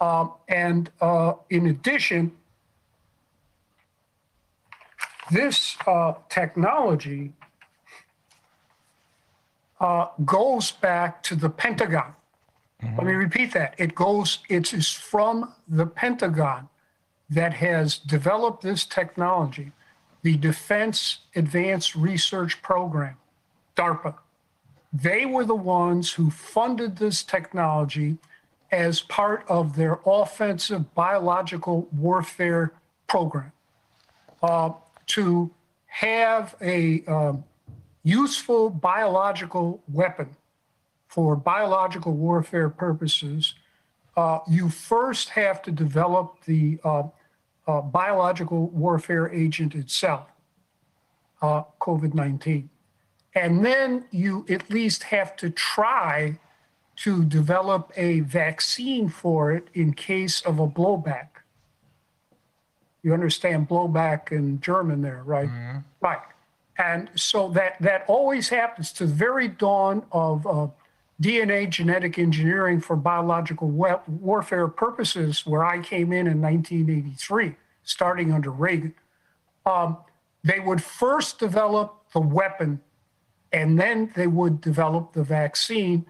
Um, 0.00 0.32
and 0.48 0.90
uh, 1.00 1.34
in 1.50 1.68
addition, 1.68 2.32
this 5.30 5.76
uh, 5.86 6.14
technology 6.28 7.32
uh, 9.80 10.08
goes 10.24 10.72
back 10.72 11.22
to 11.24 11.34
the 11.34 11.50
Pentagon. 11.50 12.15
Mm-hmm. 12.86 12.96
Let 12.98 13.06
me 13.06 13.12
repeat 13.14 13.52
that. 13.52 13.74
It 13.78 13.94
goes, 13.94 14.38
it 14.48 14.72
is 14.72 14.92
from 14.92 15.52
the 15.68 15.86
Pentagon 15.86 16.68
that 17.30 17.54
has 17.54 17.98
developed 17.98 18.62
this 18.62 18.86
technology, 18.86 19.72
the 20.22 20.36
Defense 20.36 21.20
Advanced 21.34 21.94
Research 21.96 22.62
Program, 22.62 23.16
DARPA. 23.76 24.14
They 24.92 25.26
were 25.26 25.44
the 25.44 25.54
ones 25.54 26.12
who 26.12 26.30
funded 26.30 26.96
this 26.96 27.22
technology 27.22 28.16
as 28.70 29.00
part 29.00 29.44
of 29.48 29.76
their 29.76 29.98
offensive 30.06 30.94
biological 30.94 31.88
warfare 31.92 32.72
program 33.08 33.52
uh, 34.42 34.70
to 35.06 35.50
have 35.86 36.54
a 36.60 37.04
um, 37.06 37.44
useful 38.04 38.70
biological 38.70 39.82
weapon 39.92 40.36
for 41.16 41.34
biological 41.34 42.12
warfare 42.12 42.68
purposes, 42.68 43.54
uh, 44.18 44.40
you 44.46 44.68
first 44.68 45.30
have 45.30 45.62
to 45.62 45.70
develop 45.70 46.44
the 46.44 46.78
uh, 46.84 47.04
uh, 47.66 47.80
biological 47.80 48.68
warfare 48.68 49.32
agent 49.32 49.74
itself, 49.74 50.26
uh, 51.40 51.62
COVID 51.80 52.12
19. 52.12 52.68
And 53.34 53.64
then 53.64 54.04
you 54.10 54.44
at 54.50 54.68
least 54.68 55.04
have 55.04 55.36
to 55.36 55.48
try 55.48 56.38
to 56.96 57.24
develop 57.24 57.92
a 57.96 58.20
vaccine 58.20 59.08
for 59.08 59.52
it 59.52 59.68
in 59.72 59.94
case 59.94 60.42
of 60.42 60.58
a 60.58 60.68
blowback. 60.68 61.28
You 63.02 63.14
understand 63.14 63.70
blowback 63.70 64.32
in 64.32 64.60
German 64.60 65.00
there, 65.00 65.22
right? 65.24 65.48
Mm-hmm. 65.48 65.78
Right. 66.02 66.18
And 66.76 67.08
so 67.14 67.48
that, 67.52 67.80
that 67.80 68.04
always 68.06 68.50
happens 68.50 68.92
to 68.94 69.06
the 69.06 69.14
very 69.14 69.48
dawn 69.48 70.04
of 70.12 70.46
uh, 70.46 70.66
DNA 71.20 71.68
genetic 71.70 72.18
engineering 72.18 72.80
for 72.80 72.94
biological 72.94 73.68
warfare 73.68 74.68
purposes, 74.68 75.46
where 75.46 75.64
I 75.64 75.80
came 75.80 76.12
in 76.12 76.26
in 76.26 76.42
1983, 76.42 77.54
starting 77.84 78.32
under 78.32 78.50
Reagan, 78.50 78.94
um, 79.64 79.98
they 80.44 80.60
would 80.60 80.82
first 80.82 81.38
develop 81.38 82.02
the 82.12 82.20
weapon 82.20 82.80
and 83.52 83.78
then 83.78 84.12
they 84.14 84.26
would 84.26 84.60
develop 84.60 85.12
the 85.12 85.24
vaccine 85.24 86.04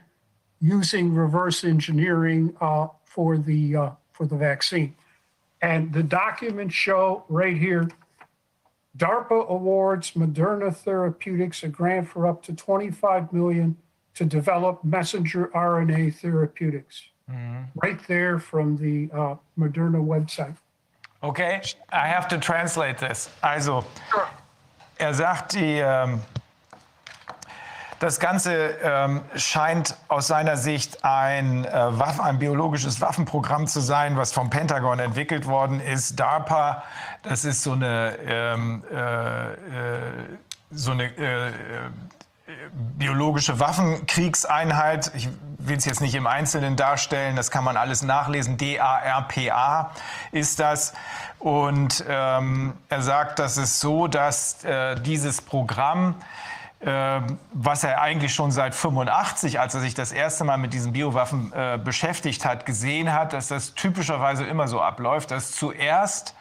using 0.60 1.15
reverse 1.15 1.62
engineering 1.65 2.55
uh, 2.60 2.89
for, 3.05 3.39
the, 3.39 3.76
uh, 3.76 3.90
for 4.10 4.26
the 4.26 4.37
vaccine. 4.37 4.94
And 5.62 5.92
the 5.92 6.03
documents 6.03 6.74
show 6.74 7.24
right 7.28 7.56
here 7.56 7.89
DARPA 8.97 9.49
awards 9.49 10.12
Moderna 10.12 10.74
Therapeutics 10.74 11.62
a 11.62 11.69
grant 11.69 12.08
for 12.08 12.26
up 12.26 12.42
to 12.44 12.55
25 12.55 13.33
million 13.33 13.76
to 14.16 14.24
develop 14.24 14.82
messenger 14.84 15.50
RNA 15.54 16.20
therapeutics. 16.20 17.02
Mhm. 17.31 17.66
Right 17.82 18.00
there 18.06 18.38
from 18.38 18.76
the 18.76 19.10
uh, 19.12 19.36
Moderna 19.58 20.00
website. 20.00 20.56
Okay, 21.22 21.60
I 21.90 22.08
have 22.08 22.28
to 22.28 22.38
translate 22.38 22.99
this. 22.99 23.31
Also, 23.42 23.84
er 24.99 25.12
sagt, 25.12 25.54
die, 25.54 25.81
ähm, 25.81 26.20
Das 27.99 28.20
Ganze 28.20 28.76
ähm, 28.82 29.22
scheint 29.36 29.97
aus 30.08 30.26
seiner 30.26 30.58
Sicht 30.58 31.02
ein, 31.02 31.65
äh, 31.65 31.99
Waffen, 31.99 32.20
ein 32.20 32.38
biologisches 32.38 33.00
Waffenprogramm 33.00 33.66
zu 33.66 33.81
sein, 33.81 34.18
was 34.18 34.32
vom 34.32 34.50
Pentagon 34.50 34.99
entwickelt 34.99 35.47
worden 35.47 35.81
ist. 35.81 36.20
DARPA, 36.20 36.82
das 37.22 37.47
ist 37.47 37.62
so 37.62 37.72
eine, 37.72 38.18
ähm, 38.26 38.84
äh, 38.92 39.52
äh, 39.52 39.56
so 40.72 40.90
eine 40.90 41.04
äh, 41.04 41.52
biologische 42.72 43.60
Waffenkriegseinheit. 43.60 45.12
Ich 45.15 45.28
will 45.58 45.76
es 45.76 45.84
jetzt 45.84 46.00
nicht 46.00 46.15
im 46.15 46.26
Einzelnen 46.26 46.76
darstellen, 46.76 47.36
das 47.36 47.50
kann 47.50 47.65
man 47.65 47.76
alles 47.76 48.02
nachlesen. 48.02 48.56
DARPA 48.56 49.92
ist 50.32 50.60
das. 50.60 50.92
Und 51.38 52.04
ähm, 52.08 52.74
er 52.88 53.02
sagt, 53.02 53.38
das 53.38 53.56
ist 53.56 53.81
so, 53.81 54.06
dass 54.06 54.65
äh, 54.65 55.00
dieses 55.00 55.42
Programm 55.42 56.16
äh, 56.81 57.20
was 57.54 57.84
er 57.84 58.02
eigentlich 58.02 58.34
schon 58.34 58.50
seit 58.50 58.74
85, 58.74 59.58
als 59.58 59.74
er 59.74 59.81
sich 59.81 59.94
das 59.94 60.12
erste 60.12 60.44
Mal 60.44 60.58
mit 60.58 60.74
diesen 60.74 60.92
Biowaffen 60.92 61.50
äh, 61.54 61.78
beschäftigt 61.82 62.44
hat, 62.44 62.66
gesehen 62.66 63.15
hat, 63.15 63.32
dass 63.32 63.49
das 63.49 63.74
typischerweise 63.74 64.44
immer 64.44 64.68
so 64.68 64.82
abläuft, 64.82 65.31
dass 65.31 65.52
zuerst 65.52 66.34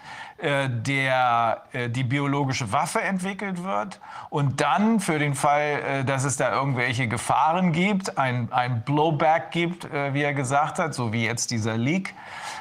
der, 0.44 1.62
äh, 1.72 1.90
die 1.90 2.04
biologische 2.04 2.74
Waffe 2.74 3.02
entwickelt 3.02 3.64
wird 3.64 4.02
und 4.30 4.60
dann 4.60 5.00
für 5.00 5.18
den 5.18 5.34
Fall, 5.34 5.62
äh, 5.62 6.04
dass 6.04 6.26
es 6.26 6.36
da 6.36 6.54
irgendwelche 6.54 7.08
Gefahren 7.08 7.72
gibt, 7.72 8.18
ein, 8.18 8.52
ein 8.52 8.82
Blowback 8.82 9.52
gibt, 9.52 9.88
wie 9.92 10.22
er 10.22 10.34
gesagt 10.34 10.80
hat, 10.80 10.94
so 10.94 11.14
wie 11.14 11.26
jetzt 11.26 11.52
dieser 11.52 11.78
Leak, 11.78 12.14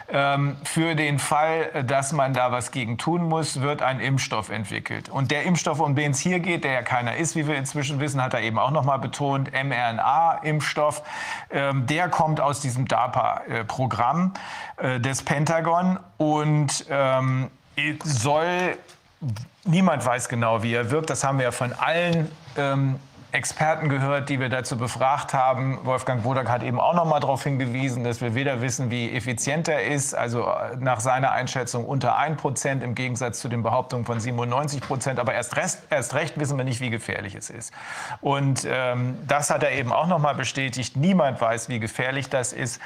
ähm, 0.09 0.57
für 0.63 0.95
den 0.95 1.19
Fall, 1.19 1.85
dass 1.85 2.13
man 2.13 2.33
da 2.33 2.53
was 2.53 2.71
gegen 2.71 2.99
tun 2.99 3.29
muss, 3.29 3.61
wird 3.61 3.83
ein 3.83 4.01
Impfstoff 4.01 4.51
entwickelt. 4.51 5.09
Und 5.09 5.31
der 5.31 5.45
Impfstoff, 5.45 5.81
um 5.81 5.95
den 5.95 6.13
es 6.13 6.21
hier 6.21 6.41
geht, 6.41 6.65
der 6.65 6.73
ja 6.73 6.83
keiner 6.83 7.17
ist, 7.17 7.35
wie 7.37 7.47
wir 7.47 7.57
inzwischen 7.57 8.01
wissen, 8.01 8.23
hat 8.23 8.35
er 8.35 8.43
eben 8.43 8.59
auch 8.59 8.71
noch 8.71 8.85
mal 8.85 8.99
betont, 8.99 9.51
mRNA-Impfstoff, 9.53 11.03
ähm, 11.51 11.87
der 11.87 12.09
kommt 12.09 12.41
aus 12.41 12.61
diesem 12.61 12.87
DARPA-Programm 12.87 14.35
des 14.99 15.23
Pentagon 15.23 15.99
und 16.19 16.87
ähm, 16.91 17.51
soll, 18.05 18.77
niemand 19.65 20.05
weiß 20.05 20.29
genau, 20.29 20.63
wie 20.63 20.75
er 20.75 20.91
wirkt. 20.91 21.11
Das 21.11 21.25
haben 21.25 21.39
wir 21.39 21.45
ja 21.45 21.53
von 21.53 21.73
allen 21.73 22.31
ähm, 22.57 22.97
Experten 23.35 23.89
gehört, 23.89 24.29
die 24.29 24.39
wir 24.39 24.49
dazu 24.49 24.79
befragt 24.79 25.35
haben. 25.35 25.81
Wolfgang 25.85 26.23
Wodak 26.23 26.49
hat 26.49 26.63
eben 26.63 26.79
auch 26.79 26.95
noch 26.95 27.05
mal 27.05 27.19
darauf 27.19 27.43
hingewiesen, 27.43 28.05
dass 28.05 28.21
wir 28.21 28.37
weder 28.37 28.61
wissen, 28.61 28.93
wie 28.93 29.11
effizient 29.11 29.67
er 29.67 29.85
ist, 29.87 30.15
also 30.15 30.43
äh, 30.43 30.77
nach 30.79 31.01
seiner 31.01 31.33
Einschätzung 31.33 31.85
unter 31.85 32.17
1 32.17 32.41
Prozent 32.41 32.85
im 32.85 32.95
Gegensatz 32.95 33.41
zu 33.41 33.49
den 33.49 33.65
Behauptungen 33.65 34.05
von 34.05 34.21
97 34.21 34.81
Prozent. 34.83 35.19
Aber 35.19 35.35
erst, 35.35 35.57
rest, 35.57 35.83
erst 35.91 36.15
recht 36.15 36.39
wissen 36.39 36.57
wir 36.57 36.65
nicht, 36.65 36.81
wie 36.81 36.91
gefährlich 36.91 37.35
es 37.35 37.51
ist. 37.51 37.73
Und 38.21 38.69
ähm, 38.71 39.19
das 39.27 39.51
hat 39.51 39.65
er 39.65 39.73
eben 39.73 39.93
auch 39.93 40.07
noch 40.07 40.21
mal 40.21 40.37
bestätigt. 40.37 40.97
Niemand 40.97 41.41
weiß, 41.41 41.69
wie 41.69 41.81
gefährlich 41.81 42.29
das 42.29 42.53
ist, 42.53 42.81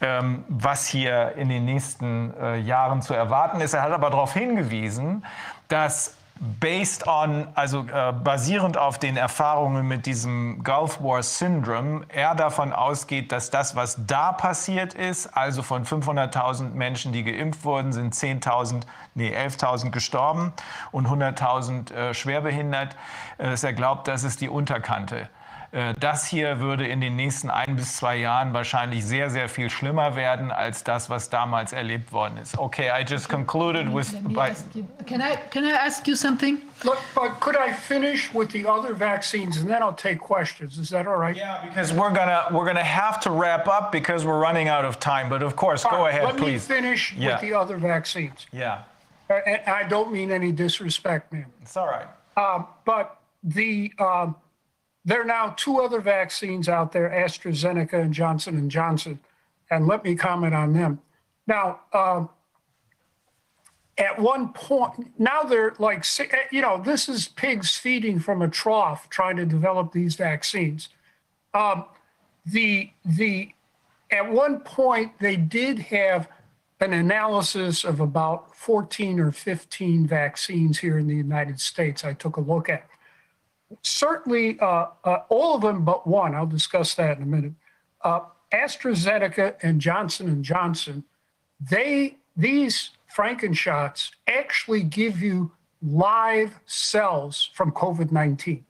ähm, 0.00 0.44
was 0.48 0.84
hier 0.84 1.34
in 1.36 1.48
den 1.48 1.64
nächsten 1.64 2.34
äh, 2.40 2.56
Jahren 2.56 3.02
zu 3.02 3.14
erwarten 3.14 3.60
ist. 3.60 3.72
Er 3.72 3.82
hat 3.82 3.92
aber 3.92 4.10
darauf 4.10 4.32
hingewiesen, 4.34 5.24
dass 5.68 6.16
based 6.42 7.06
on, 7.06 7.46
also 7.54 7.86
äh, 7.86 8.12
basierend 8.12 8.76
auf 8.76 8.98
den 8.98 9.16
Erfahrungen 9.16 9.86
mit 9.86 10.06
diesem 10.06 10.64
Gulf 10.64 11.00
War 11.00 11.22
Syndrome, 11.22 12.04
er 12.08 12.34
davon 12.34 12.72
ausgeht, 12.72 13.30
dass 13.30 13.50
das, 13.50 13.76
was 13.76 13.96
da 14.06 14.32
passiert 14.32 14.92
ist, 14.94 15.36
also 15.36 15.62
von 15.62 15.84
500.000 15.84 16.70
Menschen, 16.70 17.12
die 17.12 17.22
geimpft 17.22 17.64
wurden, 17.64 17.92
sind 17.92 18.14
10.000, 18.14 18.82
nee, 19.14 19.36
11.000 19.36 19.90
gestorben 19.90 20.52
und 20.90 21.06
100.000 21.06 21.92
äh, 21.92 22.12
schwerbehindert, 22.12 22.96
äh, 23.38 23.50
dass 23.50 23.62
er 23.62 23.72
glaubt, 23.72 24.08
das 24.08 24.24
ist 24.24 24.40
die 24.40 24.48
Unterkante 24.48 25.28
das 25.72 26.26
hier 26.26 26.60
würde 26.60 26.86
in 26.86 27.00
den 27.00 27.16
nächsten 27.16 27.48
ein 27.48 27.76
bis 27.76 27.96
zwei 27.96 28.16
Jahren 28.16 28.52
wahrscheinlich 28.52 29.06
sehr, 29.06 29.30
sehr 29.30 29.48
viel 29.48 29.70
schlimmer 29.70 30.16
werden 30.16 30.50
als 30.52 30.84
das, 30.84 31.08
was 31.08 31.30
damals 31.30 31.72
erlebt 31.72 32.12
worden 32.12 32.36
ist. 32.36 32.58
Okay, 32.58 32.90
I 32.90 33.04
just 33.08 33.28
concluded 33.28 33.92
with. 33.92 34.12
By 34.22 34.52
can 35.06 35.22
I 35.22 35.36
can 35.50 35.64
I 35.64 35.72
ask 35.72 36.06
you 36.06 36.14
something? 36.14 36.58
Look, 36.84 36.98
but 37.14 37.40
could 37.40 37.56
I 37.56 37.72
finish 37.72 38.32
with 38.34 38.50
the 38.52 38.66
other 38.66 38.94
vaccines 38.94 39.56
and 39.56 39.68
then 39.68 39.82
I'll 39.82 39.96
take 39.96 40.18
questions? 40.18 40.78
Is 40.78 40.90
that 40.90 41.06
all 41.06 41.16
right? 41.16 41.34
Yeah, 41.34 41.64
because 41.66 41.92
we're 41.92 42.12
gonna 42.12 42.48
we're 42.50 42.66
gonna 42.66 42.84
have 42.84 43.18
to 43.20 43.30
wrap 43.30 43.66
up 43.66 43.92
because 43.92 44.26
we're 44.26 44.40
running 44.40 44.68
out 44.68 44.84
of 44.84 44.98
time. 44.98 45.30
But 45.30 45.42
of 45.42 45.56
course, 45.56 45.84
go 45.84 46.06
ahead, 46.06 46.24
let 46.24 46.36
please. 46.36 46.68
Let 46.68 46.82
me 46.82 46.82
finish 46.82 47.14
yeah. 47.16 47.32
with 47.32 47.40
the 47.40 47.54
other 47.54 47.78
vaccines. 47.78 48.46
Yeah. 48.52 48.82
And 49.30 49.62
I 49.66 49.84
don't 49.84 50.12
mean 50.12 50.30
any 50.30 50.52
disrespect, 50.52 51.32
man. 51.32 51.46
It's 51.62 51.76
all 51.78 51.86
right. 51.86 52.08
Um, 52.36 52.66
but 52.84 53.18
the 53.42 53.90
um, 53.98 54.36
there 55.04 55.22
are 55.22 55.26
now 55.26 55.54
two 55.56 55.80
other 55.80 56.00
vaccines 56.00 56.68
out 56.68 56.92
there, 56.92 57.10
AstraZeneca 57.10 57.94
and 57.94 58.12
Johnson 58.12 58.56
and 58.56 58.70
Johnson, 58.70 59.18
and 59.70 59.86
let 59.86 60.04
me 60.04 60.14
comment 60.14 60.54
on 60.54 60.72
them. 60.72 61.00
Now, 61.46 61.80
um, 61.92 62.28
at 63.98 64.18
one 64.18 64.52
point, 64.52 65.12
now 65.18 65.42
they're 65.42 65.74
like, 65.78 66.04
you 66.50 66.62
know, 66.62 66.80
this 66.82 67.08
is 67.08 67.28
pigs 67.28 67.76
feeding 67.76 68.18
from 68.20 68.42
a 68.42 68.48
trough 68.48 69.08
trying 69.10 69.36
to 69.36 69.44
develop 69.44 69.92
these 69.92 70.14
vaccines. 70.14 70.88
Um, 71.52 71.84
the 72.46 72.90
the 73.04 73.52
at 74.10 74.30
one 74.30 74.60
point 74.60 75.12
they 75.20 75.36
did 75.36 75.78
have 75.78 76.28
an 76.80 76.92
analysis 76.92 77.84
of 77.84 78.00
about 78.00 78.56
14 78.56 79.20
or 79.20 79.30
15 79.30 80.06
vaccines 80.06 80.80
here 80.80 80.98
in 80.98 81.06
the 81.06 81.14
United 81.14 81.60
States. 81.60 82.04
I 82.04 82.12
took 82.12 82.36
a 82.36 82.40
look 82.40 82.68
at 82.68 82.86
certainly 83.82 84.58
uh, 84.60 84.86
uh, 85.04 85.18
all 85.28 85.54
of 85.54 85.62
them 85.62 85.84
but 85.84 86.06
one. 86.06 86.34
I'll 86.34 86.46
discuss 86.46 86.94
that 86.94 87.16
in 87.16 87.22
a 87.22 87.26
minute. 87.26 87.52
Uh, 88.02 88.20
AstraZeneca 88.52 89.56
and 89.62 89.80
Johnson 89.80 90.28
and 90.28 90.44
Johnson, 90.44 91.04
they 91.60 92.16
these 92.36 92.90
Frankenshots 93.14 94.10
actually 94.26 94.82
give 94.82 95.20
you 95.20 95.52
live 95.82 96.58
cells 96.66 97.50
from 97.54 97.72
COVID 97.72 98.12
19. 98.12 98.64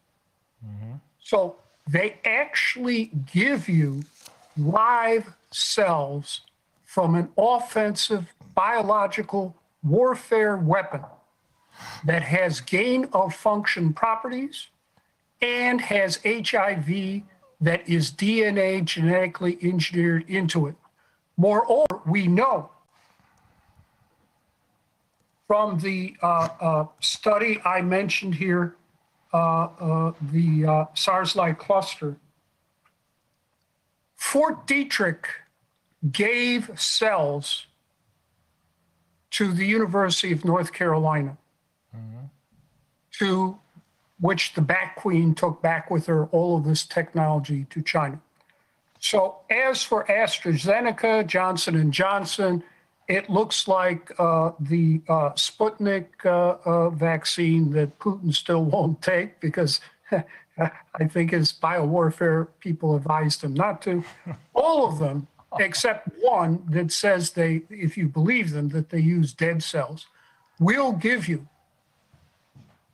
Mm-hmm. 0.65 0.93
So 1.21 1.57
they 1.89 2.19
actually 2.25 3.11
give 3.33 3.69
you 3.69 4.03
live 4.57 5.33
cells 5.51 6.43
from 6.85 7.15
an 7.15 7.29
offensive 7.39 8.27
biological 8.55 9.57
warfare 9.83 10.57
weapon 10.57 11.03
that 12.05 12.23
has 12.23 12.61
gain 12.61 13.09
of 13.13 13.35
function 13.35 13.93
properties 13.93 14.69
and 15.43 15.81
has 15.81 16.21
HIV 16.25 17.23
that 17.61 17.89
is 17.89 18.11
DNA 18.13 18.85
genetically 18.85 19.59
engineered 19.61 20.25
into 20.29 20.69
it. 20.69 20.75
Moreover, 21.37 22.01
we 22.07 22.27
know 22.29 22.71
from 25.47 25.79
the 25.81 26.17
uh, 26.23 26.49
uh, 26.61 26.87
study 27.01 27.61
I 27.65 27.83
mentioned 27.83 28.35
here, 28.35 28.77
uh, 29.35 29.37
uh 29.65 30.13
the 30.31 30.67
uh, 30.67 30.85
SARS-like 30.95 31.59
cluster, 31.59 32.17
Fort 34.17 34.67
Detrick 34.67 35.25
gave 36.11 36.71
cells 36.81 37.67
to 39.31 39.53
the 39.53 39.67
University 39.67 40.33
of 40.33 40.45
North 40.45 40.73
Carolina 40.73 41.37
mm-hmm. 41.97 42.27
to 43.19 43.59
which 44.23 44.55
the 44.55 44.61
Bat 44.61 44.95
Queen 44.95 45.35
took 45.35 45.61
back 45.61 45.91
with 45.91 46.07
her 46.07 46.27
all 46.27 46.57
of 46.57 46.65
this 46.65 46.87
technology 46.87 47.67
to 47.71 47.83
China. 47.83 48.21
So 49.01 49.39
as 49.51 49.83
for 49.83 50.05
AstraZeneca, 50.05 51.27
Johnson 51.27 51.75
and 51.75 51.93
Johnson, 51.93 52.63
it 53.09 53.29
looks 53.29 53.67
like 53.67 54.13
uh, 54.21 54.53
the 54.61 55.03
uh, 55.09 55.31
Sputnik 55.31 56.07
uh, 56.25 56.57
uh 56.65 56.91
vaccine 56.91 57.73
that 57.73 57.99
Putin 57.99 58.33
still 58.33 58.65
won't 58.75 59.03
take 59.03 59.41
because 59.41 59.81
I 60.13 61.09
think 61.09 61.33
his 61.33 61.53
biowarfare 61.53 62.47
people 62.61 62.95
advised 62.95 63.43
him 63.43 63.55
not 63.55 63.83
to. 63.83 64.05
All 64.55 64.87
of 64.87 65.01
them, 65.01 65.27
except 65.59 66.09
one 66.21 66.63
that 66.69 66.93
says 66.93 67.31
they, 67.31 67.63
if 67.71 67.97
you 67.97 68.09
believe 68.09 68.53
them, 68.53 68.69
that 68.69 68.91
they 68.91 69.01
use 69.01 69.33
dead 69.33 69.65
cells, 69.65 70.07
will 70.61 70.93
give 70.93 71.27
you 71.27 71.49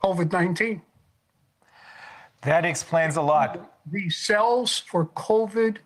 COVID 0.02 0.32
19. 0.32 0.80
That 2.42 2.64
explains 2.64 3.16
a 3.16 3.22
lot. 3.22 3.72
The 3.90 4.10
cells 4.10 4.78
for 4.78 5.06
COVID 5.06 5.78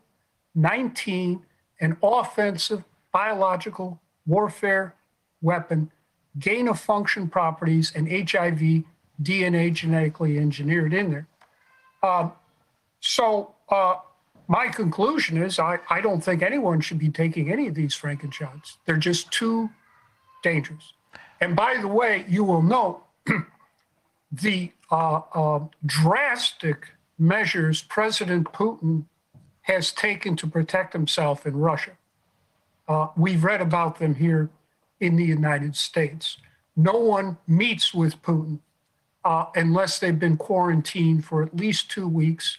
19, 0.54 1.42
an 1.80 1.96
offensive 2.02 2.84
biological 3.10 4.00
warfare 4.26 4.94
weapon, 5.40 5.90
gain 6.38 6.68
of 6.68 6.78
function 6.78 7.28
properties, 7.28 7.92
and 7.94 8.06
HIV 8.06 8.84
DNA 9.22 9.72
genetically 9.72 10.38
engineered 10.38 10.92
in 10.92 11.10
there. 11.10 11.28
Um, 12.02 12.32
so, 13.00 13.54
uh, 13.68 13.96
my 14.48 14.68
conclusion 14.68 15.42
is 15.42 15.58
I, 15.58 15.78
I 15.88 16.00
don't 16.00 16.20
think 16.22 16.42
anyone 16.42 16.80
should 16.80 16.98
be 16.98 17.08
taking 17.08 17.50
any 17.50 17.68
of 17.68 17.74
these 17.74 17.94
Frankenshots. 17.94 18.76
They're 18.84 18.96
just 18.96 19.30
too 19.30 19.70
dangerous. 20.42 20.92
And 21.40 21.56
by 21.56 21.78
the 21.80 21.88
way, 21.88 22.24
you 22.28 22.44
will 22.44 22.62
note 22.62 23.02
the 24.32 24.72
uh, 24.90 25.20
uh, 25.34 25.60
drastic 25.84 26.88
measures 27.18 27.82
President 27.82 28.50
Putin 28.52 29.04
has 29.62 29.92
taken 29.92 30.34
to 30.36 30.46
protect 30.46 30.92
himself 30.92 31.46
in 31.46 31.56
Russia. 31.56 31.92
Uh, 32.88 33.08
we've 33.16 33.44
read 33.44 33.60
about 33.60 33.98
them 33.98 34.14
here 34.14 34.50
in 35.00 35.16
the 35.16 35.24
United 35.24 35.76
States. 35.76 36.38
No 36.74 36.94
one 36.98 37.36
meets 37.46 37.94
with 37.94 38.20
Putin 38.22 38.58
uh, 39.24 39.46
unless 39.54 39.98
they've 39.98 40.18
been 40.18 40.36
quarantined 40.36 41.24
for 41.24 41.42
at 41.42 41.56
least 41.56 41.90
two 41.90 42.08
weeks. 42.08 42.58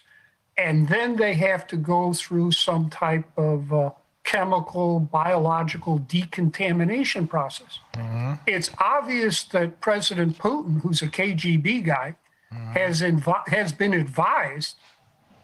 And 0.56 0.88
then 0.88 1.16
they 1.16 1.34
have 1.34 1.66
to 1.68 1.76
go 1.76 2.12
through 2.12 2.52
some 2.52 2.88
type 2.88 3.26
of 3.36 3.72
uh, 3.72 3.90
chemical, 4.24 5.00
biological 5.00 5.98
decontamination 5.98 7.28
process. 7.28 7.78
Mm-hmm. 7.92 8.34
It's 8.46 8.70
obvious 8.78 9.44
that 9.44 9.80
President 9.80 10.38
Putin, 10.38 10.80
who's 10.80 11.02
a 11.02 11.08
KGB 11.08 11.84
guy, 11.84 12.16
mm-hmm. 12.52 12.72
has, 12.72 13.02
inv- 13.02 13.48
has 13.48 13.72
been 13.72 13.92
advised 13.92 14.76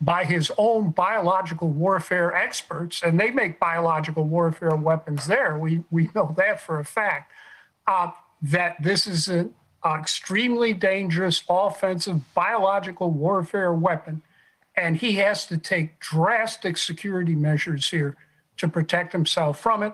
by 0.00 0.24
his 0.24 0.50
own 0.56 0.90
biological 0.90 1.68
warfare 1.68 2.34
experts, 2.34 3.02
and 3.02 3.20
they 3.20 3.30
make 3.30 3.60
biological 3.60 4.24
warfare 4.24 4.74
weapons 4.74 5.26
there. 5.26 5.58
We, 5.58 5.84
we 5.90 6.08
know 6.14 6.34
that 6.38 6.62
for 6.62 6.80
a 6.80 6.84
fact. 6.84 7.30
Uh, 7.86 8.10
that 8.42 8.82
this 8.82 9.06
is 9.06 9.28
an 9.28 9.52
extremely 9.84 10.72
dangerous 10.72 11.42
offensive 11.50 12.22
biological 12.32 13.10
warfare 13.10 13.74
weapon, 13.74 14.22
and 14.74 14.96
he 14.96 15.14
has 15.16 15.46
to 15.46 15.58
take 15.58 15.98
drastic 16.00 16.78
security 16.78 17.34
measures 17.34 17.90
here 17.90 18.16
to 18.60 18.69
protect 18.69 19.12
himself 19.12 19.59
from 19.60 19.83
it. 19.83 19.93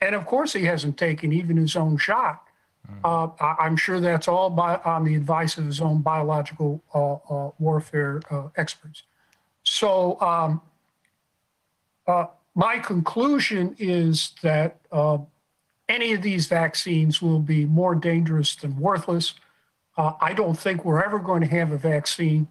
And 0.00 0.14
of 0.14 0.26
course, 0.26 0.52
he 0.52 0.64
hasn't 0.64 0.96
taken 0.96 1.32
even 1.32 1.56
his 1.56 1.76
own 1.76 1.96
shot. 1.98 2.42
Uh, 3.02 3.28
I- 3.40 3.66
am 3.66 3.76
sure 3.76 4.00
that's 4.00 4.28
all 4.28 4.50
by, 4.50 4.76
on 4.84 5.04
the 5.04 5.14
advice 5.14 5.56
of 5.56 5.66
his 5.66 5.80
own 5.80 6.02
biological 6.02 6.82
uh, 6.94 7.14
uh, 7.14 7.50
warfare 7.58 8.20
uh, 8.30 8.48
experts. 8.56 9.04
So, 9.62 10.20
um, 10.20 10.60
uh, 12.06 12.26
my 12.54 12.78
conclusion 12.78 13.74
is 13.78 14.32
that 14.42 14.76
uh, 14.92 15.18
any 15.88 16.12
of 16.12 16.22
these 16.22 16.46
vaccines 16.46 17.20
will 17.22 17.40
be 17.40 17.64
more 17.64 17.94
dangerous 17.94 18.54
than 18.54 18.78
worthless. 18.78 19.34
Uh, 19.96 20.12
I 20.20 20.34
don't 20.34 20.58
think 20.58 20.84
we're 20.84 21.02
ever 21.02 21.18
going 21.18 21.40
to 21.40 21.48
have 21.48 21.72
a 21.72 21.78
vaccine 21.78 22.46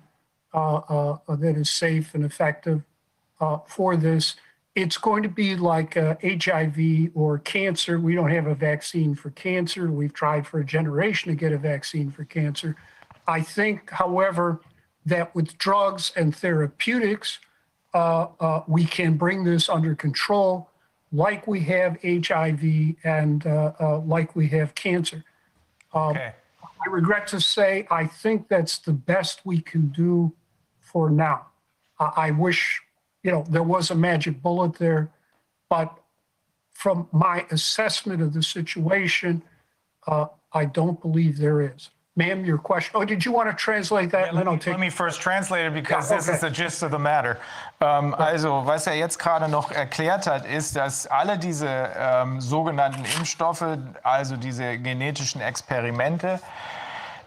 uh, 0.53 0.75
uh, 0.75 1.35
that 1.35 1.55
is 1.55 1.69
safe 1.69 2.15
and 2.15 2.25
effective 2.25 2.81
uh, 3.39 3.59
for 3.67 3.95
this. 3.95 4.35
It's 4.75 4.97
going 4.97 5.21
to 5.23 5.29
be 5.29 5.55
like 5.55 5.93
HIV 5.93 7.11
or 7.13 7.39
cancer. 7.39 7.99
We 7.99 8.15
don't 8.15 8.31
have 8.31 8.47
a 8.47 8.55
vaccine 8.55 9.13
for 9.13 9.29
cancer. 9.31 9.91
We've 9.91 10.13
tried 10.13 10.47
for 10.47 10.59
a 10.59 10.65
generation 10.65 11.29
to 11.29 11.35
get 11.35 11.51
a 11.51 11.57
vaccine 11.57 12.11
for 12.11 12.25
cancer. 12.25 12.75
I 13.27 13.41
think, 13.41 13.89
however, 13.91 14.61
that 15.05 15.33
with 15.35 15.57
drugs 15.57 16.11
and 16.15 16.35
therapeutics, 16.35 17.39
uh, 17.93 18.27
uh, 18.39 18.63
we 18.67 18.85
can 18.85 19.17
bring 19.17 19.43
this 19.43 19.69
under 19.69 19.95
control 19.95 20.69
like 21.11 21.45
we 21.45 21.59
have 21.59 21.97
HIV 22.01 22.95
and 23.03 23.45
uh, 23.45 23.73
uh, 23.79 23.99
like 23.99 24.35
we 24.35 24.47
have 24.49 24.73
cancer. 24.73 25.23
Um, 25.93 26.09
okay. 26.11 26.33
I 26.85 26.89
regret 26.89 27.27
to 27.27 27.39
say, 27.39 27.87
I 27.91 28.07
think 28.07 28.49
that's 28.49 28.79
the 28.79 28.93
best 28.93 29.41
we 29.45 29.61
can 29.61 29.89
do 29.89 30.33
for 30.79 31.09
now. 31.09 31.47
I 31.99 32.31
wish, 32.31 32.81
you 33.23 33.31
know, 33.31 33.45
there 33.49 33.63
was 33.63 33.89
a 33.89 33.95
magic 33.95 34.41
bullet 34.41 34.75
there, 34.75 35.09
but 35.69 35.97
from 36.73 37.07
my 37.11 37.45
assessment 37.51 38.21
of 38.21 38.33
the 38.33 38.43
situation, 38.43 39.41
uh, 40.07 40.25
I 40.51 40.65
don't 40.65 41.01
believe 41.01 41.37
there 41.37 41.61
is. 41.61 41.89
Ma'am, 42.15 42.45
your 42.45 42.59
question. 42.59 42.91
Oh, 42.93 43.03
did 43.03 43.25
you 43.25 43.31
want 43.31 43.49
to 43.49 43.55
translate 43.55 44.11
that? 44.11 44.27
Yeah, 44.27 44.39
let, 44.39 44.45
me, 44.45 44.59
let, 44.67 44.79
me, 44.79 44.91
first 44.91 45.19
translate 45.19 45.65
it 45.65 45.73
because 45.73 46.11
okay. 46.11 46.17
this 46.17 46.29
is 46.29 46.41
the 46.41 46.49
gist 46.51 46.83
of 46.83 46.91
the 46.91 46.99
matter. 46.99 47.39
Ähm, 47.81 48.13
also, 48.13 48.63
was 48.67 48.85
er 48.85 48.93
jetzt 48.93 49.17
gerade 49.17 49.47
noch 49.47 49.71
erklärt 49.71 50.27
hat, 50.27 50.45
ist, 50.45 50.75
dass 50.75 51.07
alle 51.07 51.39
diese 51.39 51.67
ähm, 51.67 52.39
sogenannten 52.39 53.03
Impfstoffe, 53.17 53.65
also 54.03 54.37
diese 54.37 54.77
genetischen 54.77 55.41
Experimente, 55.41 56.39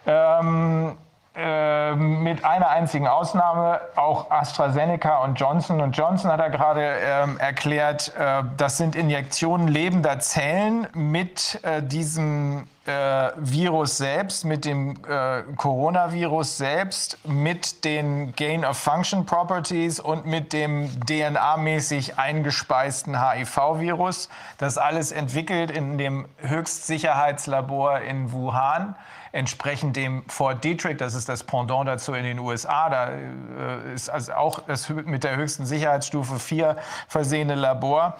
ähm, 0.06 0.96
mit 1.36 2.44
einer 2.46 2.70
einzigen 2.70 3.06
Ausnahme, 3.06 3.80
auch 3.94 4.30
AstraZeneca 4.30 5.18
und 5.18 5.38
Johnson 5.38 5.92
Johnson 5.92 6.30
hat 6.30 6.40
er 6.40 6.50
gerade 6.50 6.82
ähm, 6.82 7.38
erklärt, 7.38 8.12
äh, 8.18 8.42
das 8.56 8.78
sind 8.78 8.96
Injektionen 8.96 9.68
lebender 9.68 10.18
Zellen 10.18 10.86
mit 10.94 11.60
äh, 11.62 11.82
diesem 11.82 12.66
äh, 12.86 13.30
Virus 13.36 13.96
selbst, 13.96 14.44
mit 14.44 14.64
dem 14.64 14.96
äh, 15.08 15.42
Coronavirus 15.56 16.56
selbst, 16.56 17.18
mit 17.26 17.84
den 17.84 18.34
Gain-of-Function-Properties 18.34 20.00
und 20.00 20.26
mit 20.26 20.52
dem 20.52 20.88
DNA-mäßig 21.00 22.18
eingespeisten 22.18 23.20
HIV-Virus. 23.20 24.28
Das 24.58 24.78
alles 24.78 25.12
entwickelt 25.12 25.70
in 25.70 25.98
dem 25.98 26.26
Höchstsicherheitslabor 26.38 28.00
in 28.00 28.32
Wuhan 28.32 28.94
entsprechend 29.36 29.96
dem 29.96 30.28
Fort 30.28 30.64
Detrick, 30.64 30.98
das 30.98 31.14
ist 31.14 31.28
das 31.28 31.44
Pendant 31.44 31.86
dazu 31.86 32.14
in 32.14 32.24
den 32.24 32.38
USA, 32.38 32.88
da 32.88 33.10
äh, 33.10 33.94
ist 33.94 34.08
also 34.08 34.32
auch 34.32 34.60
das 34.66 34.88
mit 34.88 35.24
der 35.24 35.36
höchsten 35.36 35.66
Sicherheitsstufe 35.66 36.38
4 36.38 36.76
versehene 37.08 37.54
Labor. 37.54 38.16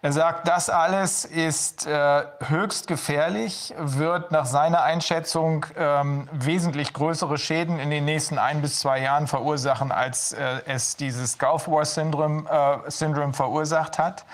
Er 0.00 0.12
sagt, 0.12 0.48
das 0.48 0.68
alles 0.68 1.24
ist 1.24 1.86
äh, 1.86 2.24
höchst 2.48 2.88
gefährlich, 2.88 3.72
wird 3.78 4.32
nach 4.32 4.44
seiner 4.44 4.82
Einschätzung 4.82 5.64
ähm, 5.76 6.28
wesentlich 6.32 6.92
größere 6.92 7.38
Schäden 7.38 7.78
in 7.78 7.90
den 7.90 8.04
nächsten 8.04 8.38
ein 8.38 8.60
bis 8.60 8.80
zwei 8.80 9.00
Jahren 9.00 9.26
verursachen, 9.26 9.92
als 9.92 10.32
äh, 10.32 10.60
es 10.66 10.96
dieses 10.96 11.38
Gulf 11.38 11.68
War 11.68 11.84
Syndrome, 11.84 12.48
äh, 12.50 12.90
Syndrome 12.90 13.32
verursacht 13.32 13.98
hat. 13.98 14.26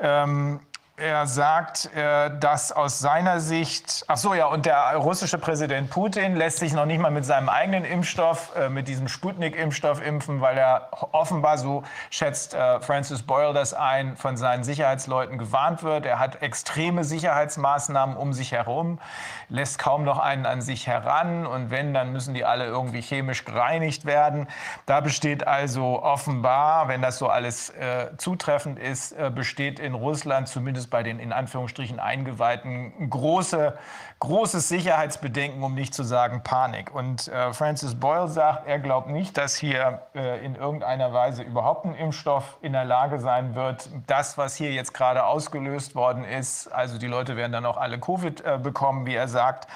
Ähm, 0.00 0.60
er 0.96 1.26
sagt, 1.26 1.92
äh, 1.96 2.30
dass 2.38 2.70
aus 2.70 3.00
seiner 3.00 3.40
Sicht, 3.40 4.04
ach 4.06 4.16
so 4.16 4.32
ja, 4.32 4.46
und 4.46 4.64
der 4.64 4.94
russische 4.94 5.38
Präsident 5.38 5.90
Putin 5.90 6.36
lässt 6.36 6.58
sich 6.58 6.72
noch 6.72 6.86
nicht 6.86 7.00
mal 7.00 7.10
mit 7.10 7.24
seinem 7.24 7.48
eigenen 7.48 7.84
Impfstoff, 7.84 8.54
äh, 8.54 8.68
mit 8.68 8.86
diesem 8.86 9.08
Sputnik-Impfstoff 9.08 10.00
impfen, 10.00 10.40
weil 10.40 10.56
er 10.56 10.90
offenbar, 11.10 11.58
so 11.58 11.82
schätzt 12.10 12.54
äh, 12.54 12.78
Francis 12.78 13.22
Boyle 13.22 13.52
das 13.52 13.74
ein, 13.74 14.16
von 14.16 14.36
seinen 14.36 14.62
Sicherheitsleuten 14.62 15.36
gewarnt 15.36 15.82
wird. 15.82 16.06
Er 16.06 16.20
hat 16.20 16.42
extreme 16.42 17.02
Sicherheitsmaßnahmen 17.02 18.16
um 18.16 18.32
sich 18.32 18.52
herum, 18.52 19.00
lässt 19.48 19.80
kaum 19.80 20.04
noch 20.04 20.20
einen 20.20 20.46
an 20.46 20.62
sich 20.62 20.86
heran 20.86 21.44
und 21.44 21.72
wenn, 21.72 21.92
dann 21.92 22.12
müssen 22.12 22.34
die 22.34 22.44
alle 22.44 22.66
irgendwie 22.66 23.00
chemisch 23.00 23.44
gereinigt 23.44 24.04
werden. 24.04 24.46
Da 24.86 25.00
besteht 25.00 25.44
also 25.44 26.00
offenbar, 26.02 26.86
wenn 26.86 27.02
das 27.02 27.18
so 27.18 27.28
alles 27.28 27.72
zutreffend 28.16 28.78
ist, 28.78 29.14
besteht 29.34 29.78
in 29.78 29.94
Russland 29.94 30.48
zumindest 30.48 30.83
zumindest 30.84 30.90
bei 30.90 31.02
den 31.02 31.18
in 31.18 31.32
Anführungsstrichen 31.32 31.98
Eingeweihten, 31.98 33.10
große, 33.10 33.76
großes 34.20 34.68
Sicherheitsbedenken, 34.68 35.62
um 35.62 35.74
nicht 35.74 35.94
zu 35.94 36.04
sagen 36.04 36.42
Panik. 36.42 36.94
Und 36.94 37.28
äh, 37.28 37.52
Francis 37.52 37.94
Boyle 37.94 38.28
sagt, 38.28 38.66
er 38.66 38.78
glaubt 38.78 39.08
nicht, 39.08 39.36
dass 39.36 39.56
hier 39.56 40.02
äh, 40.14 40.44
in 40.44 40.56
irgendeiner 40.56 41.12
Weise 41.12 41.42
überhaupt 41.42 41.84
ein 41.84 41.94
Impfstoff 41.94 42.58
in 42.62 42.72
der 42.72 42.84
Lage 42.84 43.18
sein 43.20 43.54
wird, 43.54 43.88
das, 44.06 44.38
was 44.38 44.56
hier 44.56 44.72
jetzt 44.72 44.94
gerade 44.94 45.24
ausgelöst 45.24 45.94
worden 45.94 46.24
ist, 46.24 46.68
also 46.68 46.98
die 46.98 47.08
Leute 47.08 47.36
werden 47.36 47.52
dann 47.52 47.66
auch 47.66 47.76
alle 47.76 47.98
Covid 47.98 48.40
äh, 48.40 48.58
bekommen, 48.58 49.06
wie 49.06 49.14
er 49.14 49.28
sagt, 49.28 49.68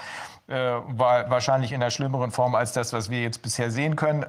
war 0.48 1.28
wahrscheinlich 1.28 1.72
in 1.72 1.82
einer 1.82 1.90
schlimmeren 1.90 2.30
Form 2.30 2.54
als 2.54 2.72
das, 2.72 2.94
was 2.94 3.10
wir 3.10 3.20
jetzt 3.20 3.42
bisher 3.42 3.70
sehen 3.70 3.96
können. 3.96 4.24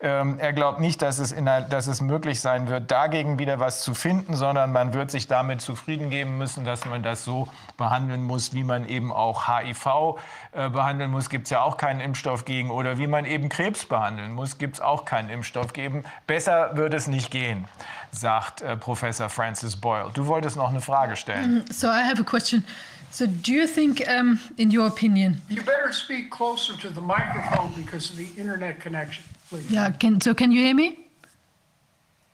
Ähm, 0.00 0.38
er 0.38 0.54
glaubt 0.54 0.80
nicht, 0.80 1.02
dass 1.02 1.18
es, 1.18 1.32
einer, 1.32 1.60
dass 1.60 1.88
es 1.88 2.00
möglich 2.00 2.40
sein 2.40 2.68
wird, 2.68 2.90
dagegen 2.90 3.38
wieder 3.38 3.60
was 3.60 3.82
zu 3.82 3.92
finden, 3.92 4.34
sondern 4.34 4.72
man 4.72 4.94
wird 4.94 5.10
sich 5.10 5.26
damit 5.28 5.60
zufrieden 5.60 6.08
geben 6.08 6.38
müssen, 6.38 6.64
dass 6.64 6.86
man 6.86 7.02
das 7.02 7.24
so 7.24 7.48
behandeln 7.76 8.22
muss, 8.22 8.54
wie 8.54 8.64
man 8.64 8.88
eben 8.88 9.12
auch 9.12 9.46
HIV 9.46 10.18
äh, 10.52 10.70
behandeln 10.70 11.10
muss, 11.10 11.28
gibt 11.28 11.44
es 11.44 11.50
ja 11.50 11.60
auch 11.60 11.76
keinen 11.76 12.00
Impfstoff 12.00 12.46
gegen. 12.46 12.70
Oder 12.70 12.96
wie 12.96 13.06
man 13.06 13.26
eben 13.26 13.50
Krebs 13.50 13.84
behandeln 13.84 14.32
muss, 14.32 14.56
gibt 14.56 14.76
es 14.76 14.80
auch 14.80 15.04
keinen 15.04 15.28
Impfstoff 15.28 15.74
geben. 15.74 16.04
Besser 16.26 16.76
wird 16.76 16.94
es 16.94 17.06
nicht 17.06 17.30
gehen, 17.30 17.68
sagt 18.10 18.62
äh, 18.62 18.76
Professor 18.76 19.28
Francis 19.28 19.76
Boyle. 19.76 20.10
Du 20.14 20.26
wolltest 20.26 20.56
noch 20.56 20.70
eine 20.70 20.80
Frage 20.80 21.16
stellen. 21.16 21.64
So 21.70 21.88
I 21.88 22.02
have 22.08 22.20
a 22.20 22.24
question. 22.24 22.64
So, 23.10 23.26
do 23.26 23.52
you 23.52 23.66
think, 23.66 24.06
um, 24.08 24.40
in 24.58 24.70
your 24.70 24.86
opinion? 24.86 25.42
You 25.48 25.62
better 25.62 25.92
speak 25.92 26.30
closer 26.30 26.76
to 26.76 26.90
the 26.90 27.00
microphone 27.00 27.72
because 27.72 28.10
of 28.10 28.16
the 28.16 28.28
internet 28.36 28.80
connection, 28.80 29.24
please. 29.48 29.70
Yeah. 29.70 29.90
Can 29.90 30.20
so? 30.20 30.34
Can 30.34 30.52
you 30.52 30.60
hear 30.60 30.74
me? 30.74 31.08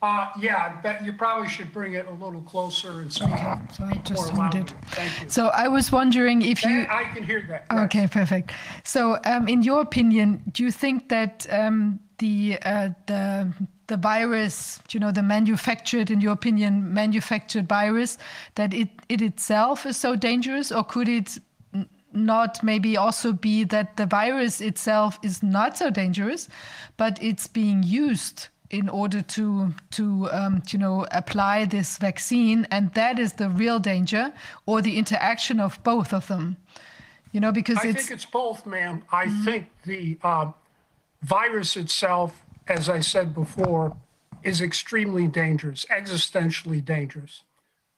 Uh, 0.05 0.29
yeah, 0.39 0.79
but 0.83 1.03
you 1.03 1.15
probably 1.15 1.49
should 1.49 1.73
bring 1.73 1.95
it 1.95 2.07
a 2.07 2.11
little 2.11 2.43
closer 2.43 3.01
and 3.01 3.11
speak 3.11 3.29
okay, 3.29 3.57
so 3.73 3.85
I 3.85 3.95
just. 4.05 4.75
Thank 4.89 5.23
you. 5.23 5.31
So 5.31 5.47
I 5.47 5.67
was 5.67 5.91
wondering 5.91 6.43
if 6.43 6.63
you. 6.63 6.87
I 6.91 7.05
can 7.15 7.23
hear 7.25 7.43
that. 7.49 7.65
Yes. 7.71 7.81
Okay, 7.87 8.07
perfect. 8.07 8.53
So, 8.85 9.19
um, 9.25 9.49
in 9.49 9.63
your 9.63 9.81
opinion, 9.81 10.43
do 10.53 10.63
you 10.63 10.71
think 10.71 11.09
that 11.09 11.47
um, 11.49 12.01
the 12.19 12.59
uh, 12.67 12.91
the 13.07 13.51
the 13.87 13.97
virus, 13.97 14.81
you 14.91 15.01
know, 15.01 15.11
the 15.11 15.23
manufactured, 15.23 16.11
in 16.11 16.21
your 16.21 16.33
opinion, 16.33 16.93
manufactured 16.93 17.69
virus, 17.69 18.19
that 18.55 18.73
it, 18.73 18.89
it 19.09 19.21
itself 19.21 19.87
is 19.87 19.97
so 19.97 20.17
dangerous, 20.17 20.73
or 20.73 20.85
could 20.85 21.09
it 21.09 21.39
not 22.13 22.63
maybe 22.63 22.97
also 22.97 23.33
be 23.33 23.65
that 23.65 23.97
the 23.97 24.07
virus 24.07 24.61
itself 24.61 25.19
is 25.23 25.43
not 25.43 25.77
so 25.77 25.91
dangerous, 25.91 26.49
but 26.97 27.19
it's 27.23 27.47
being 27.47 27.83
used 27.83 28.49
in 28.71 28.89
order 28.89 29.23
to 29.23 29.75
to 29.91 30.29
um, 30.33 30.63
you 30.71 30.79
know 30.79 31.07
apply 31.11 31.65
this 31.65 31.99
vaccine, 31.99 32.67
and 32.71 32.93
that 32.95 33.19
is 33.19 33.35
the 33.35 33.51
real 33.51 33.79
danger, 33.79 34.33
or 34.67 34.81
the 34.81 34.97
interaction 34.97 35.61
of 35.61 35.83
both 35.83 36.13
of 36.13 36.27
them. 36.29 36.57
You 37.33 37.41
know, 37.41 37.53
because 37.53 37.79
I 37.79 37.89
it's 37.89 37.99
think 37.99 38.11
it's 38.13 38.25
both, 38.25 38.65
ma'am. 38.65 39.03
I 39.11 39.29
think 39.45 39.69
the 39.85 40.19
uh, 40.23 40.53
virus 41.23 41.77
itself, 41.77 42.44
as 42.69 42.89
I 42.89 43.01
said 43.01 43.35
before, 43.35 43.97
is 44.43 44.61
extremely 44.61 45.27
dangerous, 45.27 45.87
existentially 45.91 46.85
dangerous. 46.85 47.43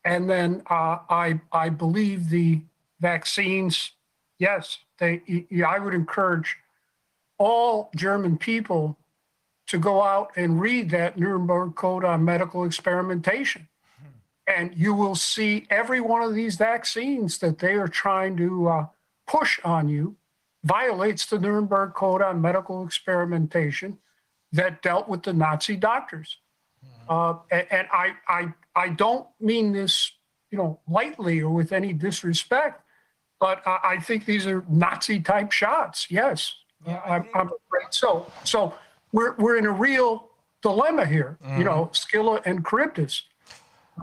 And 0.04 0.30
then 0.30 0.62
uh, 0.70 0.98
I 1.10 1.40
I 1.52 1.68
believe 1.68 2.30
the 2.30 2.62
vaccines, 3.00 3.92
yes, 4.38 4.78
they. 4.98 5.46
I 5.66 5.78
would 5.78 5.94
encourage 5.94 6.56
all 7.38 7.90
German 7.96 8.38
people 8.38 8.96
to 9.66 9.78
go 9.78 10.02
out 10.02 10.30
and 10.36 10.60
read 10.60 10.90
that 10.90 11.18
Nuremberg 11.18 11.74
Code 11.74 12.04
on 12.04 12.24
Medical 12.24 12.64
Experimentation. 12.64 13.68
And 14.46 14.72
you 14.76 14.94
will 14.94 15.16
see 15.16 15.66
every 15.70 16.00
one 16.00 16.22
of 16.22 16.34
these 16.34 16.54
vaccines 16.54 17.38
that 17.38 17.58
they 17.58 17.74
are 17.74 17.88
trying 17.88 18.36
to 18.36 18.68
uh, 18.68 18.86
push 19.26 19.58
on 19.64 19.88
you 19.88 20.14
violates 20.62 21.26
the 21.26 21.38
Nuremberg 21.40 21.94
Code 21.94 22.22
on 22.22 22.40
Medical 22.40 22.86
Experimentation 22.86 23.98
that 24.56 24.82
dealt 24.82 25.08
with 25.08 25.22
the 25.22 25.32
Nazi 25.32 25.76
doctors. 25.76 26.38
Uh, 27.08 27.34
a- 27.52 27.72
and 27.72 27.86
I, 27.92 28.12
I, 28.28 28.52
I 28.74 28.88
don't 28.88 29.26
mean 29.40 29.72
this, 29.72 30.12
you 30.50 30.58
know, 30.58 30.80
lightly 30.88 31.40
or 31.40 31.50
with 31.50 31.72
any 31.72 31.92
disrespect, 31.92 32.82
but 33.38 33.62
I, 33.66 33.78
I 33.84 34.00
think 34.00 34.24
these 34.24 34.46
are 34.46 34.64
Nazi 34.68 35.20
type 35.20 35.52
shots. 35.52 36.06
Yes, 36.10 36.52
I'm, 36.86 37.26
I'm 37.34 37.46
afraid 37.48 37.90
so. 37.90 38.30
So 38.44 38.74
we're, 39.12 39.34
we're 39.36 39.56
in 39.56 39.66
a 39.66 39.72
real 39.72 40.28
dilemma 40.62 41.06
here, 41.06 41.38
you 41.58 41.64
know, 41.64 41.90
Scylla 41.92 42.40
and 42.44 42.66
Charybdis. 42.66 43.22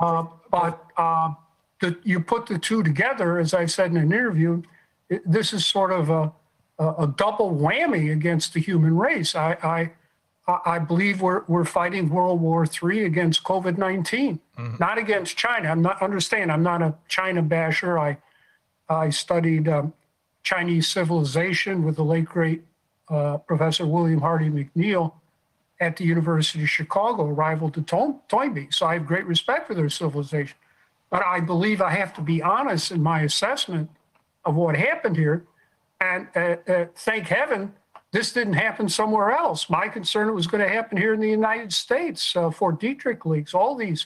Uh, 0.02 0.26
but 0.50 0.86
uh, 0.98 1.34
the, 1.82 1.98
you 2.04 2.20
put 2.20 2.46
the 2.46 2.58
two 2.58 2.84
together, 2.84 3.38
as 3.40 3.54
I 3.54 3.66
said 3.66 3.92
in 3.92 3.98
an 3.98 4.12
interview, 4.14 4.62
it, 5.10 5.22
this 5.30 5.54
is 5.54 5.66
sort 5.66 5.92
of 5.92 6.10
a, 6.10 6.32
a, 6.80 7.04
a 7.04 7.08
double 7.18 7.52
whammy 7.56 8.12
against 8.14 8.54
the 8.54 8.60
human 8.60 8.96
race. 8.96 9.36
I, 9.36 9.58
I, 9.62 9.92
I 10.48 10.78
believe 10.80 11.22
we're, 11.22 11.44
we're 11.48 11.64
fighting 11.64 12.10
World 12.10 12.42
War 12.42 12.66
III 12.66 13.06
against 13.06 13.44
COVID 13.44 13.78
19, 13.78 14.40
not 14.78 14.98
against 14.98 15.38
China. 15.38 15.70
I'm 15.70 15.82
not, 15.82 16.02
understand, 16.02 16.52
I'm 16.52 16.64
not 16.64 16.82
a 16.82 16.96
China 17.08 17.42
basher. 17.42 17.98
I, 17.98 18.18
I 18.90 19.10
studied 19.10 19.70
um, 19.70 19.94
Chinese 20.44 20.90
civilization 20.90 21.84
with 21.84 21.96
the 21.96 22.04
late, 22.04 22.26
great 22.26 22.64
uh, 23.10 23.38
Professor 23.38 23.88
William 23.88 24.20
Hardy 24.20 24.50
McNeil 24.50 25.14
at 25.80 25.96
the 25.96 26.04
University 26.04 26.64
of 26.64 26.70
Chicago, 26.70 27.26
rival 27.28 27.70
to 27.72 27.82
Toyn- 27.82 28.20
Toynbee. 28.28 28.68
So 28.72 28.86
I 28.86 28.94
have 28.94 29.06
great 29.06 29.26
respect 29.26 29.68
for 29.68 29.76
their 29.76 29.90
civilization. 29.90 30.58
But 31.10 31.24
I 31.24 31.40
believe 31.40 31.82
I 31.82 31.92
have 31.92 32.14
to 32.16 32.22
be 32.22 32.42
honest 32.42 32.92
in 32.92 33.02
my 33.02 33.22
assessment 33.22 33.90
of 34.44 34.56
what 34.56 34.76
happened 34.76 35.16
here. 35.16 35.46
And 36.02 36.28
uh, 36.36 36.58
uh, 36.68 36.86
thank 36.96 37.28
heaven 37.28 37.74
this 38.14 38.32
didn't 38.32 38.54
happen 38.54 38.88
somewhere 38.88 39.32
else. 39.32 39.70
My 39.72 39.90
concern 39.90 40.30
it 40.30 40.34
was 40.34 40.46
going 40.46 40.64
to 40.64 40.72
happen 40.72 40.98
here 40.98 41.16
in 41.16 41.20
the 41.20 41.30
United 41.30 41.74
States. 41.74 42.36
Uh, 42.36 42.52
Fort 42.52 42.80
Detrick 42.80 43.26
leaks, 43.26 43.56
all 43.56 43.76
these 43.76 44.06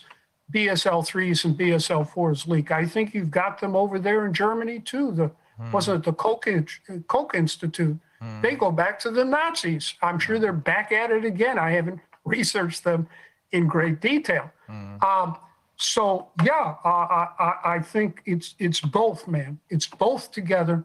BSL 0.54 1.06
3s 1.06 1.44
and 1.44 1.60
BSL 1.60 2.10
4s 2.10 2.48
leak. 2.48 2.72
I 2.72 2.86
think 2.86 3.14
you've 3.14 3.30
got 3.30 3.60
them 3.60 3.76
over 3.76 4.00
there 4.00 4.26
in 4.26 4.34
Germany 4.34 4.80
too. 4.80 5.12
The 5.12 5.30
wasn't 5.74 6.00
it 6.00 6.06
the 6.06 6.14
Koch, 6.14 6.46
Koch 7.08 7.36
Institute? 7.36 7.98
They 8.42 8.56
go 8.56 8.72
back 8.72 8.98
to 9.00 9.12
the 9.12 9.26
Nazis. 9.26 9.94
I'm 10.02 10.20
sure 10.20 10.40
they're 10.40 10.54
back 10.54 10.92
at 10.92 11.12
it 11.12 11.26
again. 11.26 11.60
I 11.60 11.72
haven't 11.72 12.00
researched 12.26 12.84
them 12.84 13.08
in 13.52 13.68
great 13.68 14.00
detail. 14.00 14.52
Um, 15.02 15.38
so 15.76 16.30
yeah, 16.44 16.76
uh, 16.84 16.88
I, 16.88 17.28
I, 17.40 17.54
I 17.76 17.80
think 17.80 18.22
it's 18.26 18.56
it's 18.58 18.80
both, 18.82 19.28
man. 19.28 19.60
It's 19.70 19.86
both 19.86 20.32
together. 20.32 20.84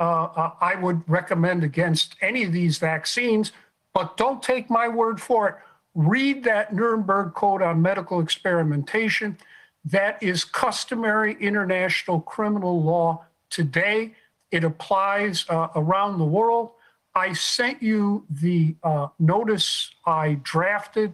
Uh, 0.00 0.24
uh, 0.34 0.50
I 0.62 0.76
would 0.76 1.02
recommend 1.06 1.62
against 1.62 2.16
any 2.22 2.42
of 2.42 2.52
these 2.52 2.78
vaccines, 2.78 3.52
but 3.92 4.16
don't 4.16 4.42
take 4.42 4.70
my 4.70 4.88
word 4.88 5.20
for 5.20 5.48
it. 5.48 5.54
Read 5.94 6.42
that 6.44 6.72
Nuremberg 6.72 7.34
Code 7.34 7.60
on 7.60 7.82
Medical 7.82 8.20
Experimentation. 8.20 9.36
That 9.84 10.22
is 10.22 10.42
customary 10.44 11.36
international 11.38 12.22
criminal 12.22 12.82
law 12.82 13.26
today. 13.50 14.14
It 14.50 14.64
applies 14.64 15.44
uh, 15.50 15.68
around 15.76 16.18
the 16.18 16.24
world. 16.24 16.70
I 17.14 17.34
sent 17.34 17.82
you 17.82 18.24
the 18.30 18.76
uh, 18.82 19.08
notice 19.18 19.90
I 20.06 20.38
drafted 20.42 21.12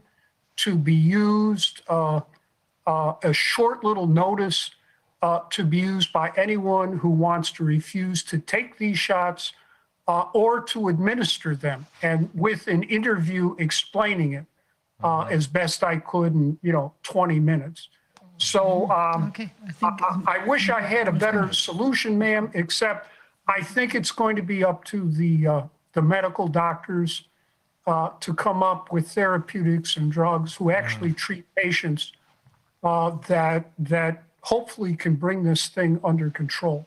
to 0.58 0.76
be 0.76 0.94
used, 0.94 1.83
uh, 1.88 2.20
uh, 2.86 3.15
a 3.22 3.33
short 3.33 3.83
little 3.83 4.06
notice 4.06 4.70
uh, 5.26 5.41
to 5.51 5.65
be 5.65 5.78
used 5.78 6.12
by 6.12 6.31
anyone 6.37 6.99
who 6.99 7.10
wants 7.10 7.51
to 7.51 7.65
refuse 7.65 8.23
to 8.23 8.39
take 8.39 8.78
these 8.78 8.97
shots 8.97 9.53
uh, 10.07 10.26
or 10.33 10.60
to 10.60 10.89
administer 10.89 11.57
them, 11.57 11.85
and 12.01 12.31
with 12.33 12.69
an 12.69 12.85
interview 12.85 13.57
explaining 13.59 14.35
it 14.35 14.47
uh, 15.03 15.23
as 15.23 15.49
best 15.49 15.83
I 15.83 15.97
could 15.97 16.33
in 16.33 16.59
you 16.62 16.73
know 16.73 16.92
20 17.03 17.41
minutes. 17.41 17.89
So 18.39 18.89
um, 18.91 19.28
okay. 19.31 19.51
I 19.65 19.69
I, 19.69 19.73
think 19.73 19.94
I 20.03 20.37
I 20.37 20.47
wish 20.47 20.71
I 20.71 20.81
had 20.81 21.09
a 21.09 21.12
better 21.12 21.53
solution, 21.53 22.17
ma'am, 22.17 22.44
except 22.55 23.09
I 23.49 23.62
think 23.62 23.97
it's 23.97 24.12
going 24.12 24.37
to 24.37 24.42
be 24.55 24.62
up 24.65 24.85
to 24.92 25.10
the, 25.10 25.47
uh, 25.47 25.62
the 25.92 26.03
medical 26.03 26.47
doctors 26.47 27.25
uh, 27.87 28.10
to 28.21 28.35
come 28.35 28.62
up 28.62 28.92
with 28.92 29.10
therapeutics 29.10 29.97
and 29.97 30.10
drugs 30.10 30.55
who 30.55 30.71
actually 30.71 31.12
treat 31.12 31.44
patients 31.55 32.12
uh, 32.83 33.10
that, 33.28 33.71
that 33.78 34.26
hopefully 34.51 34.95
can 34.95 35.15
bring 35.17 35.43
this 35.43 35.67
thing 35.67 35.99
under 36.05 36.31
control. 36.31 36.87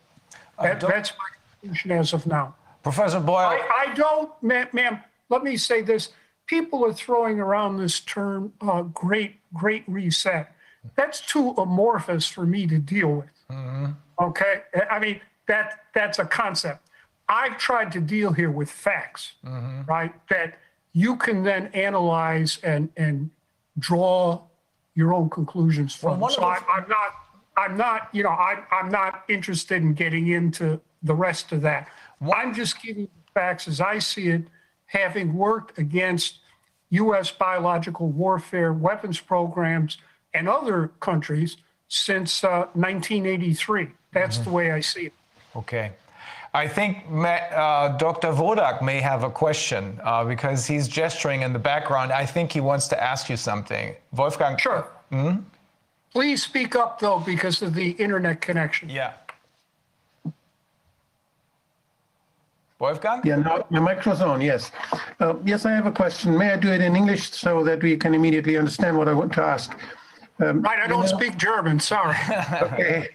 That, 0.61 0.79
that's 0.79 1.11
my 1.11 1.25
conclusion 1.61 1.92
as 1.92 2.13
of 2.13 2.25
now. 2.25 2.56
Professor 2.83 3.19
Boyle, 3.19 3.35
I, 3.35 3.85
I 3.90 3.93
don't, 3.95 4.31
ma'am, 4.42 4.67
ma'am, 4.72 4.99
let 5.27 5.43
me 5.43 5.58
say 5.58 5.81
this. 5.81 6.09
People 6.45 6.85
are 6.85 6.93
throwing 6.93 7.42
around 7.42 7.75
this 7.77 7.99
term, 7.99 8.53
uh, 8.61 8.83
great, 8.83 9.40
great 9.53 9.83
reset. 9.88 10.56
That's 10.95 11.19
too 11.19 11.49
amorphous 11.58 12.25
for 12.27 12.45
me 12.45 12.65
to 12.67 12.77
deal 12.79 13.11
with. 13.13 13.29
Okay, 14.22 14.61
I 14.90 14.97
mean, 14.99 15.19
that, 15.49 15.81
that's 15.93 16.17
a 16.19 16.25
concept. 16.25 16.88
I've 17.27 17.58
tried 17.58 17.92
to 17.92 17.99
deal 17.99 18.31
here 18.31 18.51
with 18.51 18.72
facts, 18.72 19.33
right? 19.85 20.13
That 20.29 20.58
you 20.93 21.17
can 21.17 21.43
then 21.43 21.67
analyze 21.74 22.58
and, 22.63 22.90
and 22.95 23.29
draw 23.77 24.43
your 24.95 25.13
own 25.13 25.29
conclusions 25.29 25.93
from. 25.93 26.22
one 26.22 26.31
of 26.31 26.35
So 26.35 26.42
the- 26.42 26.47
I, 26.47 26.59
I'm 26.74 26.88
not, 26.88 27.11
I'm 27.59 27.75
not, 27.75 28.09
you 28.13 28.24
know, 28.24 28.29
I'm, 28.29 28.63
I'm 28.72 28.90
not 28.90 29.25
interested 29.27 29.81
in 29.81 29.93
getting 29.93 30.29
into 30.29 30.79
the 31.03 31.13
rest 31.13 31.51
of 31.51 31.61
that. 31.61 31.90
I'm 32.33 32.53
just 32.53 32.81
giving 32.81 33.03
the 33.03 33.31
facts 33.33 33.67
as 33.67 33.81
I 33.81 33.99
see 33.99 34.29
it, 34.29 34.43
having 34.85 35.33
worked 35.33 35.77
against 35.77 36.40
U.S. 36.92 37.31
biological 37.31 38.08
warfare 38.09 38.72
weapons 38.72 39.19
programs 39.19 39.97
and 40.33 40.47
other 40.47 40.92
countries 41.01 41.58
since 41.90 42.43
uh, 42.43 42.67
1983. 42.74 43.90
That's 44.13 44.38
the 44.38 44.49
way 44.49 44.72
I 44.72 44.79
see 44.79 45.08
it. 45.08 45.13
Okay. 45.56 45.92
I 46.53 46.67
think 46.67 47.03
uh, 47.09 47.90
Dr. 47.97 48.29
Vodak 48.29 48.81
may 48.81 49.01
have 49.01 49.24
a 49.24 49.29
question 49.29 49.99
uh, 50.03 50.24
because 50.24 50.65
he's 50.65 50.88
gesturing 50.88 51.42
in 51.42 51.53
the 51.53 51.59
background. 51.59 52.11
I 52.11 52.25
think 52.25 52.51
he 52.51 52.61
wants 52.61 52.88
to 52.88 53.03
ask 53.03 53.29
you 53.29 53.38
something. 53.38 53.95
Wolfgang? 54.13 54.58
Sure. 54.58 54.88
Please 56.11 56.43
speak 56.43 56.75
up, 56.75 56.99
though, 56.99 57.19
because 57.19 57.61
of 57.61 57.74
the 57.74 57.92
internet 57.92 58.42
connection. 58.42 58.90
Yeah. 58.90 59.13
Wolfgang? 62.79 63.22
Yeah, 63.25 63.35
now 63.35 63.65
my 63.69 63.79
microphone's 63.79 64.22
on, 64.22 64.40
yes. 64.42 64.72
Uh, 65.19 65.35
yes, 65.43 65.65
I 65.65 65.72
have 65.72 65.85
a 65.85 65.92
question. 65.92 66.38
May 66.38 66.51
I 66.53 66.58
do 66.58 66.69
it 66.72 66.81
in 66.81 66.95
English 66.95 67.31
so 67.31 67.63
that 67.65 67.83
we 67.83 67.97
can 67.97 68.13
immediately 68.13 68.58
understand 68.58 68.97
what 68.97 69.09
I 69.09 69.13
want 69.13 69.33
to 69.33 69.42
ask? 69.42 69.77
Um, 70.40 70.61
Right, 70.61 70.79
I 70.79 70.88
don't 70.88 71.03
you 71.06 71.11
know- 71.11 71.17
speak 71.19 71.38
German, 71.38 71.79
sorry. 71.79 72.15
Okay. 72.61 73.09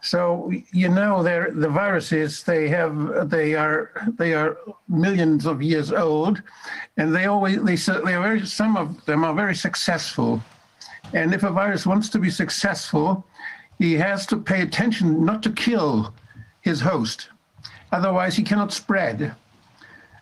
So 0.00 0.52
you 0.70 0.90
know 0.90 1.22
they're, 1.22 1.50
the 1.50 1.68
viruses 1.70 2.42
they 2.42 2.68
have 2.68 3.30
they 3.30 3.54
are 3.54 3.90
they 4.18 4.34
are 4.34 4.58
millions 4.86 5.46
of 5.46 5.62
years 5.62 5.92
old, 5.92 6.42
and 6.98 7.14
they 7.14 7.24
always 7.24 7.62
they 7.62 7.76
su- 7.76 8.02
they 8.04 8.12
are 8.14 8.20
very 8.22 8.44
some 8.44 8.76
of 8.76 9.02
them 9.06 9.24
are 9.24 9.32
very 9.32 9.54
successful, 9.54 10.42
and 11.14 11.32
if 11.32 11.44
a 11.44 11.50
virus 11.50 11.86
wants 11.86 12.08
to 12.10 12.18
be 12.18 12.30
successful, 12.30 13.24
he 13.78 13.94
has 13.94 14.26
to 14.26 14.36
pay 14.36 14.60
attention 14.60 15.24
not 15.24 15.42
to 15.44 15.50
kill 15.50 16.12
his 16.60 16.80
host, 16.80 17.28
otherwise 17.92 18.36
he 18.36 18.42
cannot 18.42 18.72
spread. 18.72 19.34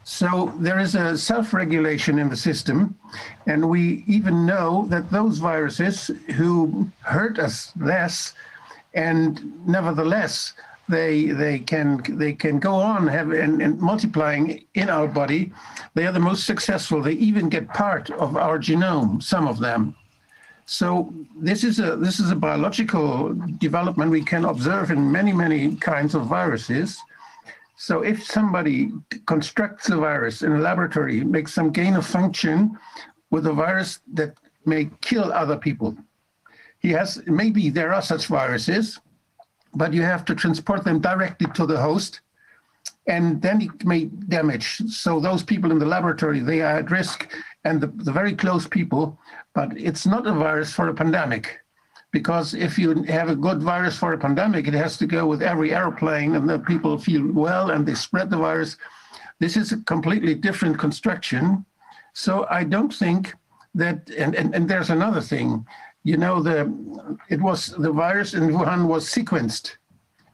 So 0.05 0.53
there 0.59 0.79
is 0.79 0.95
a 0.95 1.17
self-regulation 1.17 2.19
in 2.19 2.29
the 2.29 2.37
system, 2.37 2.97
and 3.47 3.69
we 3.69 4.05
even 4.07 4.47
know 4.47 4.87
that 4.89 5.11
those 5.11 5.39
viruses 5.39 6.11
who 6.37 6.91
hurt 7.01 7.39
us 7.39 7.73
less 7.77 8.35
and 8.95 9.67
nevertheless 9.67 10.53
they 10.89 11.27
they 11.27 11.59
can 11.61 12.03
they 12.19 12.33
can 12.33 12.59
go 12.59 12.75
on 12.75 13.07
have 13.07 13.31
and, 13.31 13.63
and 13.63 13.81
multiplying 13.81 14.65
in 14.75 14.91
our 14.91 15.07
body. 15.07 15.53
They 15.95 16.07
are 16.07 16.13
the 16.13 16.21
most 16.21 16.45
successful. 16.45 17.01
They 17.01 17.13
even 17.13 17.49
get 17.49 17.69
part 17.69 18.11
of 18.11 18.37
our 18.37 18.59
genome. 18.59 19.23
Some 19.23 19.47
of 19.47 19.59
them. 19.59 19.95
So 20.73 21.13
this 21.37 21.65
is 21.65 21.81
a 21.81 21.97
this 21.97 22.19
is 22.19 22.31
a 22.31 22.35
biological 22.49 23.35
development 23.59 24.11
we 24.11 24.25
can 24.25 24.47
observe 24.47 24.91
in 24.91 25.13
many 25.13 25.31
many 25.31 25.77
kinds 25.77 26.15
of 26.15 26.23
viruses. 26.25 26.99
So 27.77 28.01
if 28.01 28.25
somebody 28.25 28.91
constructs 29.27 29.91
a 29.91 29.99
virus 29.99 30.41
in 30.41 30.53
a 30.53 30.59
laboratory, 30.59 31.25
makes 31.25 31.53
some 31.53 31.73
gain 31.73 31.95
of 31.95 32.07
function 32.07 32.79
with 33.31 33.47
a 33.47 33.53
virus 33.53 34.01
that 34.15 34.33
may 34.65 34.89
kill 35.03 35.31
other 35.31 35.59
people, 35.59 35.95
he 36.79 36.89
has 36.93 37.23
maybe 37.27 37.69
there 37.69 37.93
are 37.93 38.01
such 38.01 38.25
viruses, 38.29 38.99
but 39.75 39.93
you 39.93 40.01
have 40.01 40.25
to 40.25 40.35
transport 40.35 40.85
them 40.85 41.01
directly 41.01 41.49
to 41.53 41.67
the 41.67 41.79
host, 41.79 42.23
and 43.07 43.43
then 43.43 43.61
it 43.61 43.85
may 43.85 44.05
damage. 44.37 44.81
So 44.89 45.21
those 45.21 45.43
people 45.43 45.71
in 45.71 45.79
the 45.79 45.93
laboratory 45.97 46.41
they 46.41 46.63
are 46.63 46.79
at 46.79 46.91
risk, 46.91 47.29
and 47.67 47.79
the, 47.79 47.89
the 47.89 48.13
very 48.21 48.35
close 48.35 48.67
people. 48.67 49.19
But 49.55 49.79
it's 49.79 50.07
not 50.07 50.27
a 50.27 50.33
virus 50.33 50.73
for 50.73 50.89
a 50.89 50.95
pandemic 50.95 51.61
because 52.13 52.55
if 52.55 52.79
you 52.79 53.03
have 53.05 53.31
a 53.31 53.37
good 53.37 53.63
virus 53.63 53.97
for 53.97 54.13
a 54.13 54.19
pandemic, 54.19 54.69
it 54.69 54.75
has 54.75 54.97
to 54.99 55.07
go 55.07 55.27
with 55.27 55.43
every 55.43 55.75
airplane 55.75 56.37
and 56.37 56.49
the 56.49 56.59
people 56.59 56.99
feel 56.99 57.27
well 57.33 57.71
and 57.71 57.87
they 57.87 57.95
spread 57.95 58.31
the 58.31 58.37
virus. 58.37 58.77
This 59.41 59.57
is 59.57 59.73
a 59.73 59.79
completely 59.79 60.35
different 60.35 60.79
construction. 60.79 61.65
So 62.13 62.47
I 62.51 62.65
don't 62.65 62.93
think 62.93 63.35
that, 63.75 64.11
and, 64.17 64.35
and, 64.35 64.55
and 64.55 64.69
there's 64.69 64.91
another 64.91 65.23
thing, 65.23 65.67
you 66.05 66.19
know, 66.19 66.43
the 66.43 66.71
it 67.29 67.41
was 67.41 67.69
the 67.69 67.93
virus 67.93 68.35
in 68.35 68.51
Wuhan 68.51 68.87
was 68.87 69.09
sequenced. 69.09 69.77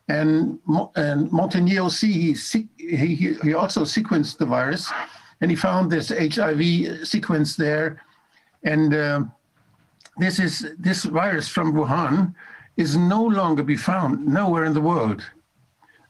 And, 0.08 0.58
and 0.96 1.30
Montagnier 1.30 1.90
he, 2.00 2.32
he, 2.78 3.34
he 3.42 3.54
also 3.54 3.82
sequenced 3.82 4.38
the 4.38 4.46
virus 4.46 4.90
and 5.40 5.50
he 5.50 5.56
found 5.56 5.92
this 5.92 6.08
HIV 6.08 7.06
sequence 7.06 7.54
there. 7.54 8.02
And 8.64 8.94
uh, 8.94 9.22
this 10.18 10.38
is 10.38 10.74
this 10.78 11.04
virus 11.04 11.48
from 11.48 11.72
Wuhan 11.72 12.34
is 12.76 12.96
no 12.96 13.22
longer 13.22 13.62
be 13.62 13.76
found 13.76 14.26
nowhere 14.26 14.64
in 14.64 14.74
the 14.74 14.80
world. 14.80 15.22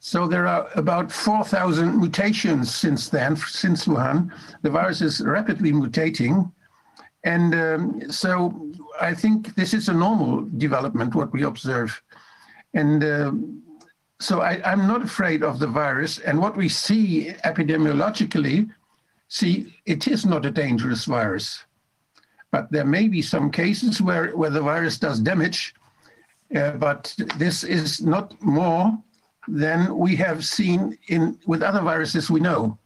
So 0.01 0.29
there 0.29 0.47
are 0.47 0.69
about 0.75 1.11
4,000 1.11 1.99
mutations 1.99 2.75
since 2.75 3.09
then, 3.09 3.37
since 3.37 3.87
Wuhan. 3.87 4.31
The 4.63 4.71
virus 4.71 5.01
is 5.03 5.21
rapidly 5.21 5.73
mutating. 5.73 6.53
And 7.25 7.55
um, 7.55 8.13
so 8.13 8.73
I 9.01 9.13
think 9.13 9.55
this 9.57 9.75
is 9.75 9.89
a 9.89 9.93
normal 9.93 10.49
development, 10.57 11.15
what 11.15 11.33
we 11.33 11.43
observe. 11.43 12.01
And 12.75 13.03
uh, 13.03 13.33
so 14.21 14.41
I, 14.41 14.61
I'm 14.65 14.87
not 14.87 15.03
afraid 15.03 15.43
of 15.43 15.59
the 15.59 15.67
virus. 15.67 16.19
And 16.19 16.39
what 16.39 16.57
we 16.57 16.69
see 16.69 17.35
epidemiologically, 17.45 18.71
see, 19.29 19.81
it 19.85 20.07
is 20.07 20.25
not 20.25 20.47
a 20.47 20.51
dangerous 20.51 21.07
virus. 21.07 21.65
But 22.51 22.71
there 22.73 22.85
may 22.85 23.09
be 23.09 23.23
some 23.23 23.51
cases 23.51 24.01
where, 24.01 24.37
where 24.37 24.51
the 24.51 24.63
virus 24.63 24.99
does 24.99 25.21
damage, 25.21 25.75
uh, 26.55 26.73
but 26.73 27.15
this 27.37 27.63
is 27.63 28.01
not 28.01 28.41
more 28.43 28.97
than 29.47 29.97
we 29.97 30.17
have 30.17 30.45
seen 30.45 30.97
in 31.09 31.39
with 31.47 31.63
other 31.63 31.81
viruses 31.81 32.31
we 32.31 32.41
know. 32.41 32.79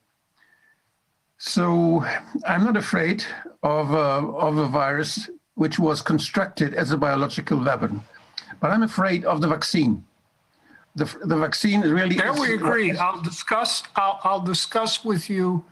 So 1.39 2.05
I'm 2.47 2.65
not 2.65 2.77
afraid 2.77 3.25
of 3.63 3.91
a, 3.91 4.27
of 4.47 4.59
a 4.59 4.69
virus 4.69 5.29
which 5.55 5.79
was 5.79 6.01
constructed 6.03 6.75
as 6.75 6.93
a 6.93 6.97
biological 6.97 7.59
weapon, 7.59 8.03
but 8.61 8.71
I'm 8.71 8.83
afraid 8.83 9.25
of 9.25 9.41
the 9.41 9.49
vaccine. 9.49 10.05
The, 10.95 11.05
the 11.25 11.37
vaccine 11.37 11.83
is 11.83 11.91
really. 11.91 12.17
There 12.17 12.33
we 12.33 12.55
agree. 12.55 12.97
I'll 12.97 13.23
discuss. 13.23 13.83
I'll, 13.97 14.21
I'll 14.25 14.41
discuss 14.41 15.05
with 15.05 15.31
you 15.31 15.65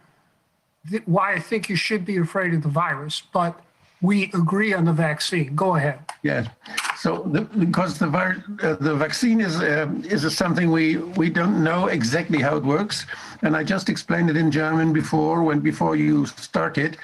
why 1.04 1.34
I 1.34 1.40
think 1.40 1.68
you 1.68 1.76
should 1.76 2.04
be 2.04 2.16
afraid 2.16 2.54
of 2.54 2.62
the 2.62 2.68
virus, 2.68 3.22
but 3.32 3.60
we 4.02 4.24
agree 4.32 4.72
on 4.72 4.84
the 4.84 4.92
vaccine. 4.92 5.54
Go 5.54 5.76
ahead. 5.76 5.98
Yes. 6.22 6.48
So 6.96 7.22
the, 7.32 7.42
because 7.42 7.98
the 7.98 8.06
uh, 8.06 8.74
the 8.74 8.94
vaccine 8.94 9.40
is 9.40 9.60
uh, 9.60 9.88
is 10.04 10.36
something 10.36 10.70
we 10.70 10.96
we 10.96 11.30
don't 11.30 11.62
know 11.62 11.86
exactly 11.86 12.40
how 12.40 12.56
it 12.56 12.64
works, 12.64 13.06
and 13.42 13.56
I 13.56 13.64
just 13.64 13.88
explained 13.88 14.30
it 14.30 14.36
in 14.36 14.50
German 14.50 14.92
before 14.92 15.42
when 15.42 15.60
before 15.60 15.96
you 15.96 16.26
started. 16.26 16.96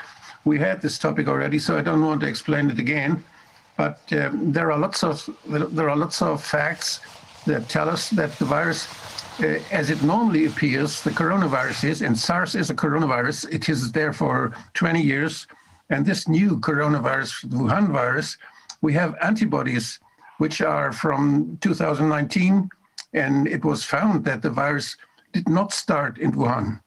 We 0.44 0.58
had 0.58 0.80
this 0.80 0.98
topic 0.98 1.28
already, 1.28 1.58
so 1.58 1.76
I 1.76 1.82
don't 1.82 2.04
want 2.04 2.20
to 2.20 2.28
explain 2.28 2.70
it 2.70 2.78
again. 2.78 3.24
But 3.76 4.00
um, 4.12 4.52
there 4.52 4.70
are 4.72 4.78
lots 4.78 5.02
of 5.02 5.28
there 5.46 5.90
are 5.90 5.96
lots 5.96 6.22
of 6.22 6.42
facts 6.42 7.00
that 7.46 7.68
tell 7.68 7.88
us 7.88 8.10
that 8.10 8.38
the 8.38 8.44
virus 8.44 8.88
uh, 9.40 9.60
as 9.70 9.90
it 9.90 10.02
normally 10.02 10.46
appears, 10.46 11.02
the 11.02 11.10
coronavirus 11.10 11.84
is, 11.90 12.02
and 12.02 12.18
SARS 12.18 12.54
is 12.54 12.70
a 12.70 12.74
coronavirus. 12.74 13.52
It 13.52 13.68
is 13.68 13.92
there 13.92 14.14
for 14.14 14.56
20 14.74 15.02
years. 15.02 15.46
And 15.90 16.04
this 16.04 16.26
new 16.28 16.58
coronavirus, 16.58 17.47
Wuhan 17.47 17.92
virus, 17.92 18.36
we 18.83 18.92
have 18.94 19.15
antibodies 19.22 20.01
which 20.38 20.60
are 20.60 20.92
from 20.92 21.58
2019, 21.60 22.69
and 23.15 23.49
it 23.49 23.65
was 23.65 23.85
found 23.85 24.24
that 24.24 24.42
the 24.42 24.51
virus 24.51 24.97
did 25.33 25.49
not 25.49 25.72
start 25.72 26.19
in 26.19 26.33
Wuhan. 26.33 26.81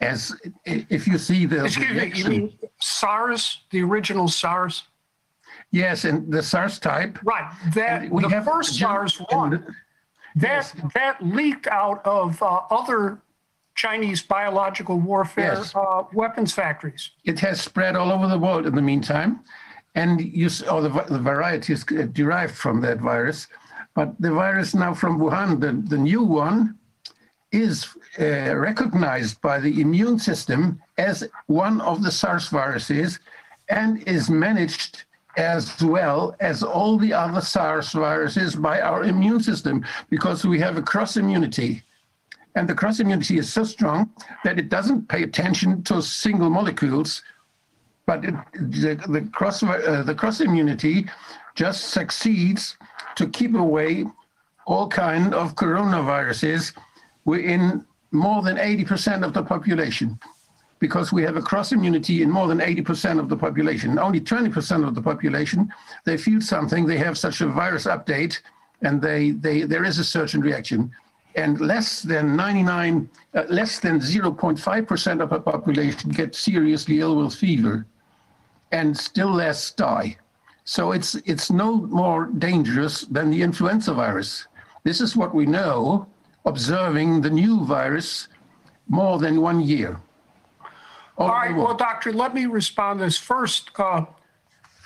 As 0.00 0.34
if 0.64 1.06
you 1.06 1.16
see 1.16 1.46
the 1.46 1.64
excuse 1.64 1.90
me, 1.90 2.12
you 2.14 2.24
mean 2.28 2.58
SARS, 2.80 3.62
the 3.70 3.82
original 3.82 4.28
SARS? 4.28 4.84
Yes, 5.70 6.04
and 6.04 6.30
the 6.32 6.42
SARS 6.42 6.78
type. 6.78 7.18
Right. 7.22 7.50
That 7.74 8.10
we 8.10 8.22
the 8.22 8.28
have 8.28 8.44
first 8.44 8.78
SARS 8.78 9.16
one. 9.30 9.74
That 10.36 10.74
yes. 10.74 10.74
that 10.94 11.24
leaked 11.24 11.66
out 11.66 12.04
of 12.04 12.42
uh, 12.42 12.60
other 12.70 13.20
Chinese 13.80 14.20
biological 14.20 14.98
warfare 14.98 15.54
yes. 15.54 15.74
uh, 15.74 16.02
weapons 16.12 16.52
factories. 16.52 17.12
It 17.24 17.40
has 17.40 17.62
spread 17.62 17.96
all 17.96 18.12
over 18.12 18.28
the 18.28 18.38
world 18.38 18.66
in 18.66 18.74
the 18.74 18.82
meantime, 18.82 19.40
and 19.94 20.20
you 20.20 20.50
all 20.68 20.82
the, 20.82 20.90
the 21.08 21.18
varieties 21.18 21.82
derived 22.12 22.54
from 22.54 22.82
that 22.82 22.98
virus. 22.98 23.48
But 23.94 24.08
the 24.20 24.32
virus 24.32 24.74
now 24.74 24.92
from 24.92 25.18
Wuhan, 25.18 25.60
the, 25.64 25.72
the 25.88 25.96
new 25.96 26.22
one, 26.22 26.76
is 27.52 27.88
uh, 28.18 28.54
recognized 28.54 29.40
by 29.40 29.58
the 29.58 29.80
immune 29.80 30.18
system 30.18 30.60
as 30.98 31.26
one 31.46 31.80
of 31.80 32.02
the 32.02 32.12
SARS 32.12 32.48
viruses 32.48 33.18
and 33.70 34.06
is 34.06 34.28
managed 34.28 35.04
as 35.38 35.82
well 35.82 36.36
as 36.40 36.62
all 36.62 36.98
the 36.98 37.14
other 37.14 37.40
SARS 37.40 37.92
viruses 37.92 38.54
by 38.54 38.82
our 38.82 39.04
immune 39.04 39.42
system 39.42 39.86
because 40.10 40.44
we 40.44 40.58
have 40.60 40.76
a 40.76 40.82
cross 40.82 41.16
immunity. 41.16 41.82
And 42.54 42.68
the 42.68 42.74
cross 42.74 43.00
immunity 43.00 43.38
is 43.38 43.52
so 43.52 43.64
strong 43.64 44.10
that 44.44 44.58
it 44.58 44.68
doesn't 44.68 45.08
pay 45.08 45.22
attention 45.22 45.82
to 45.84 46.02
single 46.02 46.50
molecules, 46.50 47.22
but 48.06 48.24
it, 48.24 48.34
the, 48.54 48.94
the, 49.08 49.28
cross, 49.32 49.62
uh, 49.62 50.02
the 50.04 50.14
cross 50.14 50.40
immunity 50.40 51.06
just 51.54 51.90
succeeds 51.90 52.76
to 53.16 53.28
keep 53.28 53.54
away 53.54 54.04
all 54.66 54.88
kind 54.88 55.34
of 55.34 55.54
coronaviruses 55.54 56.72
within 57.24 57.84
more 58.10 58.42
than 58.42 58.56
80% 58.56 59.24
of 59.24 59.32
the 59.32 59.42
population 59.42 60.18
because 60.80 61.12
we 61.12 61.22
have 61.22 61.36
a 61.36 61.42
cross 61.42 61.72
immunity 61.72 62.22
in 62.22 62.30
more 62.30 62.48
than 62.48 62.58
80% 62.58 63.20
of 63.20 63.28
the 63.28 63.36
population. 63.36 63.98
Only 63.98 64.20
20% 64.20 64.86
of 64.86 64.94
the 64.94 65.02
population, 65.02 65.72
they 66.06 66.16
feel 66.16 66.40
something, 66.40 66.86
they 66.86 66.96
have 66.96 67.18
such 67.18 67.42
a 67.42 67.46
virus 67.46 67.84
update, 67.84 68.40
and 68.82 69.00
they, 69.00 69.32
they, 69.32 69.62
there 69.62 69.84
is 69.84 69.98
a 69.98 70.04
certain 70.04 70.40
reaction 70.40 70.90
and 71.34 71.60
less 71.60 72.02
than 72.02 72.36
99, 72.36 73.08
uh, 73.34 73.42
less 73.48 73.78
than 73.78 74.00
0.5% 74.00 75.22
of 75.22 75.30
the 75.30 75.40
population 75.40 76.10
get 76.10 76.34
seriously 76.34 77.00
ill 77.00 77.16
with 77.16 77.34
fever, 77.34 77.86
and 78.72 78.96
still 78.96 79.32
less 79.32 79.70
die. 79.72 80.16
So 80.64 80.92
it's 80.92 81.14
it's 81.26 81.50
no 81.50 81.76
more 81.76 82.26
dangerous 82.26 83.02
than 83.02 83.30
the 83.30 83.42
influenza 83.42 83.92
virus. 83.94 84.46
This 84.84 85.00
is 85.00 85.16
what 85.16 85.34
we 85.34 85.46
know, 85.46 86.06
observing 86.44 87.22
the 87.22 87.30
new 87.30 87.64
virus 87.64 88.28
more 88.88 89.18
than 89.18 89.40
one 89.40 89.60
year. 89.60 90.00
All 91.18 91.28
right, 91.28 91.54
well, 91.54 91.74
doctor, 91.74 92.12
let 92.12 92.34
me 92.34 92.46
respond 92.46 93.00
this 93.00 93.18
first 93.18 93.70
uh, 93.78 94.06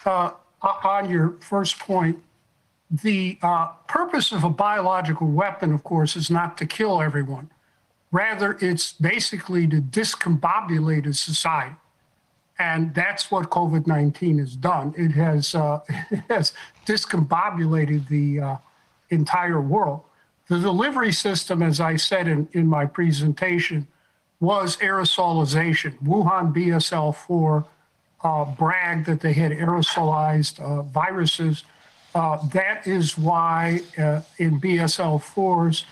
uh, 0.04 0.30
on 0.62 1.08
your 1.08 1.36
first 1.40 1.78
point 1.78 2.18
the 3.02 3.38
uh, 3.42 3.68
purpose 3.88 4.32
of 4.32 4.44
a 4.44 4.50
biological 4.50 5.26
weapon, 5.26 5.72
of 5.72 5.82
course, 5.82 6.16
is 6.16 6.30
not 6.30 6.56
to 6.58 6.66
kill 6.66 7.02
everyone. 7.02 7.50
Rather, 8.12 8.56
it's 8.60 8.92
basically 8.92 9.66
to 9.66 9.80
discombobulate 9.80 11.06
a 11.06 11.14
society. 11.14 11.74
And 12.58 12.94
that's 12.94 13.30
what 13.30 13.50
COVID 13.50 13.86
19 13.88 14.38
has 14.38 14.54
done. 14.54 14.94
It 14.96 15.10
has, 15.12 15.54
uh, 15.54 15.80
it 15.88 16.22
has 16.28 16.52
discombobulated 16.86 18.08
the 18.08 18.40
uh, 18.40 18.56
entire 19.10 19.60
world. 19.60 20.02
The 20.48 20.60
delivery 20.60 21.12
system, 21.12 21.62
as 21.62 21.80
I 21.80 21.96
said 21.96 22.28
in, 22.28 22.48
in 22.52 22.66
my 22.66 22.86
presentation, 22.86 23.88
was 24.38 24.76
aerosolization. 24.76 25.98
Wuhan 26.04 26.54
BSL 26.54 27.16
4 27.16 27.66
uh, 28.22 28.44
bragged 28.44 29.06
that 29.06 29.20
they 29.20 29.32
had 29.32 29.52
aerosolized 29.52 30.60
uh, 30.60 30.82
viruses 30.82 31.64
uh, 32.14 32.38
that 32.48 32.86
is 32.86 33.18
why 33.18 33.80
uh, 33.98 34.20
in 34.38 34.60
BSL 34.60 35.22
4s, 35.22 35.84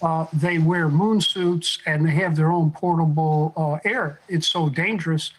uh, 0.00 0.26
they 0.32 0.58
wear 0.58 0.88
moon 0.88 1.20
suits 1.20 1.78
and 1.86 2.06
they 2.06 2.12
have 2.12 2.36
their 2.36 2.50
own 2.52 2.70
portable 2.70 3.52
uh, 3.56 3.88
air. 3.88 4.20
It's 4.28 4.46
so 4.46 4.68
dangerous. 4.68 5.32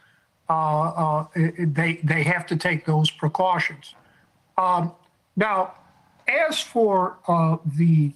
Uh, 0.49 0.53
uh, 0.89 1.25
it- 1.35 1.73
they 1.73 1.99
they 2.03 2.23
have 2.23 2.45
to 2.47 2.55
take 2.57 2.85
those 2.85 3.09
precautions. 3.11 3.95
Um, 4.57 4.91
now, 5.35 5.73
as 6.27 6.59
for 6.59 7.17
uh, 7.27 7.57
the 7.77 8.11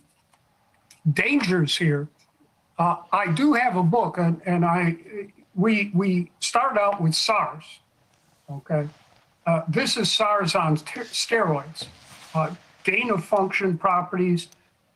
dangers 1.14 1.78
here, 1.78 2.08
uh, 2.80 2.98
I 3.12 3.32
do 3.32 3.54
have 3.54 3.76
a 3.78 3.84
book, 3.84 4.18
and, 4.18 4.42
and 4.46 4.66
I 4.66 4.98
we 5.56 5.92
we 5.94 6.32
start 6.40 6.78
out 6.78 7.00
with 7.02 7.14
SARS. 7.16 7.64
Okay, 8.50 8.88
uh, 9.46 9.62
this 9.68 9.96
is 9.96 10.12
SARS 10.12 10.56
on 10.56 10.76
ter- 10.78 11.06
steroids, 11.06 11.86
uh, 12.34 12.54
gain 12.84 13.10
of 13.12 13.24
function 13.24 13.78
properties, 13.78 14.48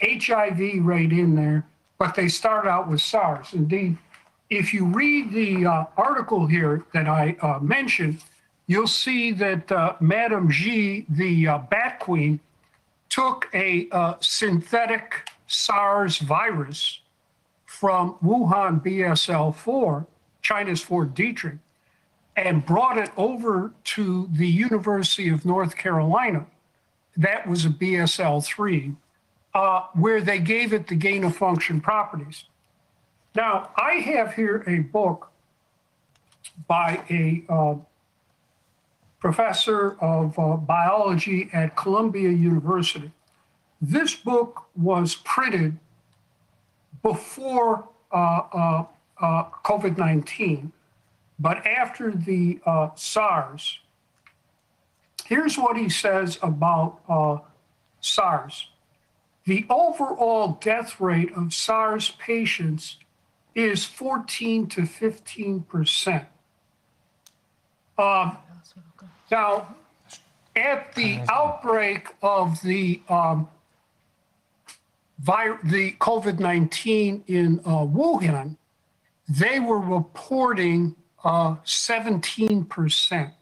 HIV 0.02 0.86
rate 0.86 1.12
in 1.12 1.36
there, 1.36 1.66
but 1.98 2.16
they 2.16 2.28
start 2.28 2.68
out 2.68 2.90
with 2.90 3.02
SARS. 3.02 3.54
Indeed, 3.54 3.98
if 4.50 4.74
you 4.74 4.86
read 4.86 5.32
the 5.32 5.66
uh, 5.66 5.86
article 5.98 6.48
here 6.48 6.86
that 6.94 7.08
I 7.08 7.36
uh, 7.42 7.60
mentioned, 7.60 8.24
you'll 8.68 8.88
see 8.88 9.32
that 9.34 9.72
uh, 9.72 9.94
Madame 10.00 10.50
G, 10.50 11.06
the 11.10 11.48
uh, 11.48 11.58
Bat 11.58 12.00
Queen, 12.00 12.40
took 13.10 13.50
a 13.54 13.88
uh, 13.92 14.16
synthetic 14.20 15.30
SARS 15.48 16.20
virus 16.20 17.00
from 17.66 18.16
Wuhan 18.24 18.84
BSL 18.84 19.56
4, 19.56 20.06
China's 20.42 20.82
Fort 20.82 21.14
Detrick, 21.14 21.60
and 22.36 22.66
brought 22.66 22.98
it 22.98 23.10
over 23.18 23.72
to 23.84 24.30
the 24.32 24.48
University 24.48 25.30
of 25.30 25.46
North 25.46 25.76
Carolina. 25.76 26.46
That 27.18 27.48
was 27.48 27.66
a 27.66 27.70
BSL 27.70 28.46
3, 28.46 28.94
uh, 29.54 29.82
where 29.94 30.22
they 30.22 30.40
gave 30.40 30.72
it 30.72 30.88
the 30.88 30.96
gain 30.96 31.24
of 31.24 31.36
function 31.36 31.82
properties. 31.82 32.46
Now, 33.36 33.72
I 33.76 33.94
have 33.94 34.34
here 34.36 34.64
a 34.68 34.80
book 34.80 35.32
by 36.68 37.04
a 37.10 37.44
uh, 37.50 37.76
professor 39.20 39.98
of 40.00 40.38
uh, 40.38 40.58
biology 40.58 41.50
at 41.54 41.76
Columbia 41.76 42.30
University. 42.30 43.12
This 43.82 44.16
book 44.16 44.66
was 44.76 45.16
printed 45.16 45.78
before 47.04 47.88
uh, 48.12 48.16
uh, 48.16 48.86
uh, 49.22 49.44
COVID 49.66 49.98
19, 49.98 50.72
but 51.40 51.66
after 51.66 52.12
the 52.12 52.60
SARS. 52.96 53.80
Here's 55.28 55.58
what 55.58 55.76
he 55.76 55.90
says 55.90 56.40
about 56.42 57.02
uh, 57.10 57.40
SARS. 58.00 58.70
The 59.46 59.66
overall 59.70 60.58
death 60.62 61.02
rate 61.02 61.34
of 61.36 61.54
SARS 61.54 62.12
patients 62.12 62.96
is 63.54 63.84
14 63.84 64.68
to 64.68 64.86
15 64.86 65.62
percent. 65.64 66.26
Um, 67.98 68.38
now, 69.30 69.76
at 70.56 70.96
the 70.96 71.20
outbreak 71.30 72.08
of 72.22 72.62
the 72.62 73.02
um, 73.10 73.50
vi- 75.20 75.58
the 75.66 75.92
COVID 76.00 76.40
19 76.40 77.26
in 77.28 77.60
uh, 77.66 77.84
Wuhan, 77.84 78.56
they 79.28 79.60
were 79.60 79.80
reporting 79.80 80.96
uh, 81.26 81.56
17% 81.66 83.34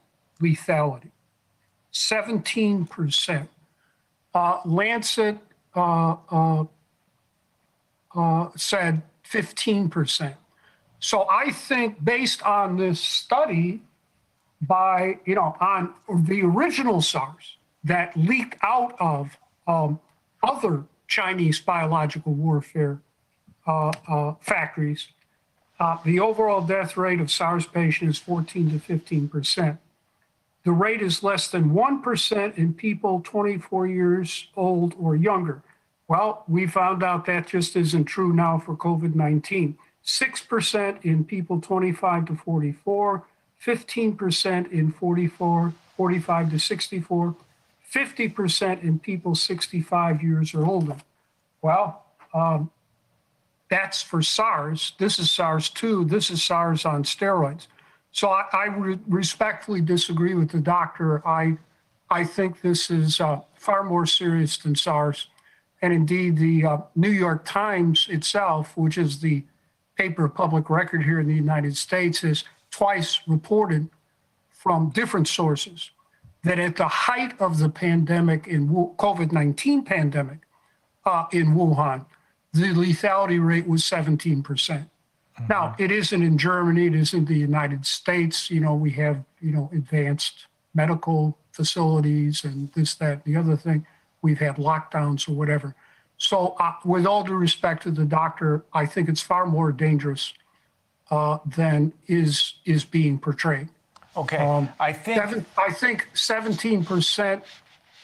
lethality. 0.42 1.12
17%. 1.96 3.48
Uh, 4.34 4.60
Lancet 4.66 5.38
uh, 5.76 6.16
uh, 6.30 6.66
uh, 8.14 8.50
said 8.56 9.02
15%. 9.32 10.36
So 11.00 11.26
I 11.30 11.52
think 11.52 12.04
based 12.04 12.44
on 12.44 12.78
this 12.78 13.00
study 13.00 13.82
by, 14.62 15.20
you 15.26 15.36
know, 15.36 15.56
on 15.62 15.94
the 16.10 16.42
original 16.42 17.02
SARS 17.02 17.58
that 17.84 18.16
leaked 18.18 18.58
out 18.62 18.96
of 19.00 19.38
um, 19.68 20.00
other 20.44 20.84
Chinese 21.08 21.60
biological 21.60 22.34
warfare 22.34 23.00
uh, 23.68 23.92
uh, 24.08 24.34
factories, 24.42 25.10
uh, 25.80 25.98
the 26.04 26.20
overall 26.20 26.62
death 26.62 26.98
rate 26.98 27.22
of 27.22 27.32
SARS 27.32 27.68
patients 27.68 28.18
is 28.18 28.24
14 28.24 28.72
to 28.72 28.80
15 28.80 29.30
percent. 29.30 29.80
The 30.66 30.72
rate 30.72 31.04
is 31.04 31.22
less 31.22 31.48
than 31.48 31.70
1% 31.70 32.58
in 32.58 32.74
people 32.74 33.22
24 33.24 33.88
years 33.88 34.48
old 34.58 34.96
or 35.00 35.16
younger. 35.16 35.62
Well, 36.08 36.44
we 36.48 36.66
found 36.66 37.04
out 37.04 37.28
that 37.28 37.48
just 37.48 37.76
isn't 37.76 38.06
true 38.06 38.34
now 38.34 38.58
for 38.58 38.76
COVID 38.76 39.14
19. 39.14 39.78
6% 40.04 41.06
in 41.06 41.24
people 41.24 41.62
25 41.62 42.26
to 42.26 42.36
44, 42.36 43.24
15% 43.64 44.72
in 44.72 44.92
44, 44.92 45.74
45 45.98 46.50
to 46.52 46.60
64, 46.60 47.36
50% 47.92 48.84
in 48.84 49.00
people 49.00 49.36
65 49.36 50.24
years 50.24 50.54
or 50.54 50.66
older. 50.66 50.98
Well, 51.62 52.04
um, 52.34 52.72
that's 53.70 54.02
for 54.02 54.22
SARS. 54.22 54.94
This 55.00 55.18
is 55.18 55.32
SARS 55.32 55.70
2. 55.70 56.06
This 56.06 56.30
is 56.30 56.44
SARS 56.44 56.86
on 56.86 57.04
steroids. 57.04 57.68
So 58.16 58.30
I, 58.30 58.46
I 58.54 58.70
would 58.70 59.02
respectfully 59.12 59.82
disagree 59.82 60.36
with 60.36 60.50
the 60.50 60.62
doctor. 60.62 61.22
I, 61.28 61.58
I 62.10 62.24
think 62.24 62.62
this 62.62 62.90
is 62.90 63.20
uh, 63.20 63.42
far 63.56 63.84
more 63.84 64.06
serious 64.06 64.58
than 64.58 64.74
SARS. 64.74 65.28
And 65.82 65.92
indeed, 65.92 66.38
the 66.38 66.66
uh, 66.66 66.78
New 66.96 67.10
York 67.10 67.44
Times 67.44 68.08
itself, 68.10 68.78
which 68.78 68.98
is 68.98 69.20
the 69.20 69.44
paper 69.98 70.24
of 70.24 70.34
public 70.34 70.70
record 70.70 71.04
here 71.04 71.20
in 71.20 71.28
the 71.28 71.36
United 71.36 71.76
States, 71.76 72.22
has 72.22 72.46
twice 72.72 73.20
reported 73.28 73.90
from 74.50 74.92
different 74.92 75.28
sources 75.28 75.92
that 76.46 76.58
at 76.58 76.78
the 76.78 76.88
height 76.88 77.34
of 77.42 77.60
the 77.60 77.68
pandemic 77.68 78.48
in 78.48 78.70
COVID 78.70 79.34
19 79.34 79.84
pandemic 79.84 80.40
uh, 81.06 81.26
in 81.34 81.48
Wuhan, 81.48 82.06
the 82.54 82.68
lethality 82.68 83.46
rate 83.46 83.68
was 83.68 83.84
17%. 83.84 84.88
Now, 85.50 85.76
it 85.78 85.92
isn't 85.92 86.22
in 86.22 86.38
Germany, 86.38 86.88
it 86.88 86.96
isn't 86.96 87.26
the 87.26 87.38
United 87.38 87.86
States. 87.86 88.50
You 88.50 88.62
know, 88.62 88.74
we 88.74 88.92
have, 88.92 89.24
you 89.42 89.52
know, 89.52 89.70
advanced 89.74 90.48
medical 90.74 91.38
facilities 91.52 92.44
and 92.44 92.72
this, 92.74 92.96
that, 92.96 93.14
and 93.14 93.24
the 93.26 93.38
other 93.38 93.58
thing. 93.58 93.86
We've 94.22 94.40
had 94.40 94.56
lockdowns 94.56 95.28
or 95.30 95.34
whatever. 95.34 95.76
So, 96.18 96.56
uh, 96.60 96.74
with 96.86 97.06
all 97.06 97.24
due 97.24 97.34
respect 97.36 97.84
to 97.84 97.92
the 97.92 98.06
doctor, 98.06 98.64
I 98.74 98.86
think 98.86 99.10
it's 99.10 99.22
far 99.22 99.46
more 99.46 99.72
dangerous 99.74 100.34
uh, 101.12 101.40
than 101.46 101.92
is 102.08 102.56
is 102.66 102.86
being 102.86 103.20
portrayed. 103.20 103.68
Okay, 104.18 104.38
Um, 104.38 104.70
I 104.80 104.94
think 104.94 105.18
Seven- 105.22 105.46
I 105.58 105.72
think 105.74 106.08
seventeen 106.14 106.86
percent, 106.86 107.44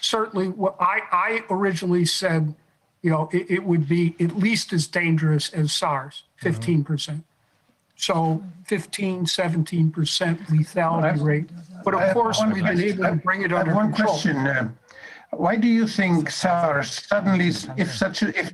certainly, 0.01 0.49
what 0.49 0.75
I, 0.79 0.99
I 1.11 1.43
originally 1.49 2.03
said, 2.05 2.53
you 3.01 3.09
know, 3.09 3.29
it, 3.31 3.49
it 3.49 3.63
would 3.63 3.87
be 3.87 4.15
at 4.19 4.37
least 4.37 4.73
as 4.73 4.87
dangerous 4.87 5.49
as 5.53 5.73
SARS, 5.73 6.23
fifteen 6.41 6.83
percent. 6.83 7.23
So 7.95 8.41
15, 8.65 9.27
17 9.27 9.91
percent 9.91 10.41
lethality 10.47 11.21
rate. 11.23 11.49
But 11.85 11.93
I 11.93 11.97
of 11.99 12.03
have 12.07 12.13
course, 12.15 12.39
one 12.39 12.51
we've 12.51 12.63
been 12.63 12.73
question. 12.77 12.89
able 12.89 13.03
to 13.15 13.15
bring 13.23 13.41
it 13.43 13.51
I 13.53 13.57
have 13.59 13.67
under 13.67 13.75
one 13.75 13.93
control. 13.93 14.13
question. 14.15 14.37
uh, 14.37 14.69
Why 15.31 15.55
do 15.55 15.67
you 15.67 15.85
think 15.87 16.31
SARS 16.31 17.05
suddenly, 17.07 17.49
if 17.77 17.95
such 17.95 18.23
a, 18.23 18.29
if, 18.39 18.53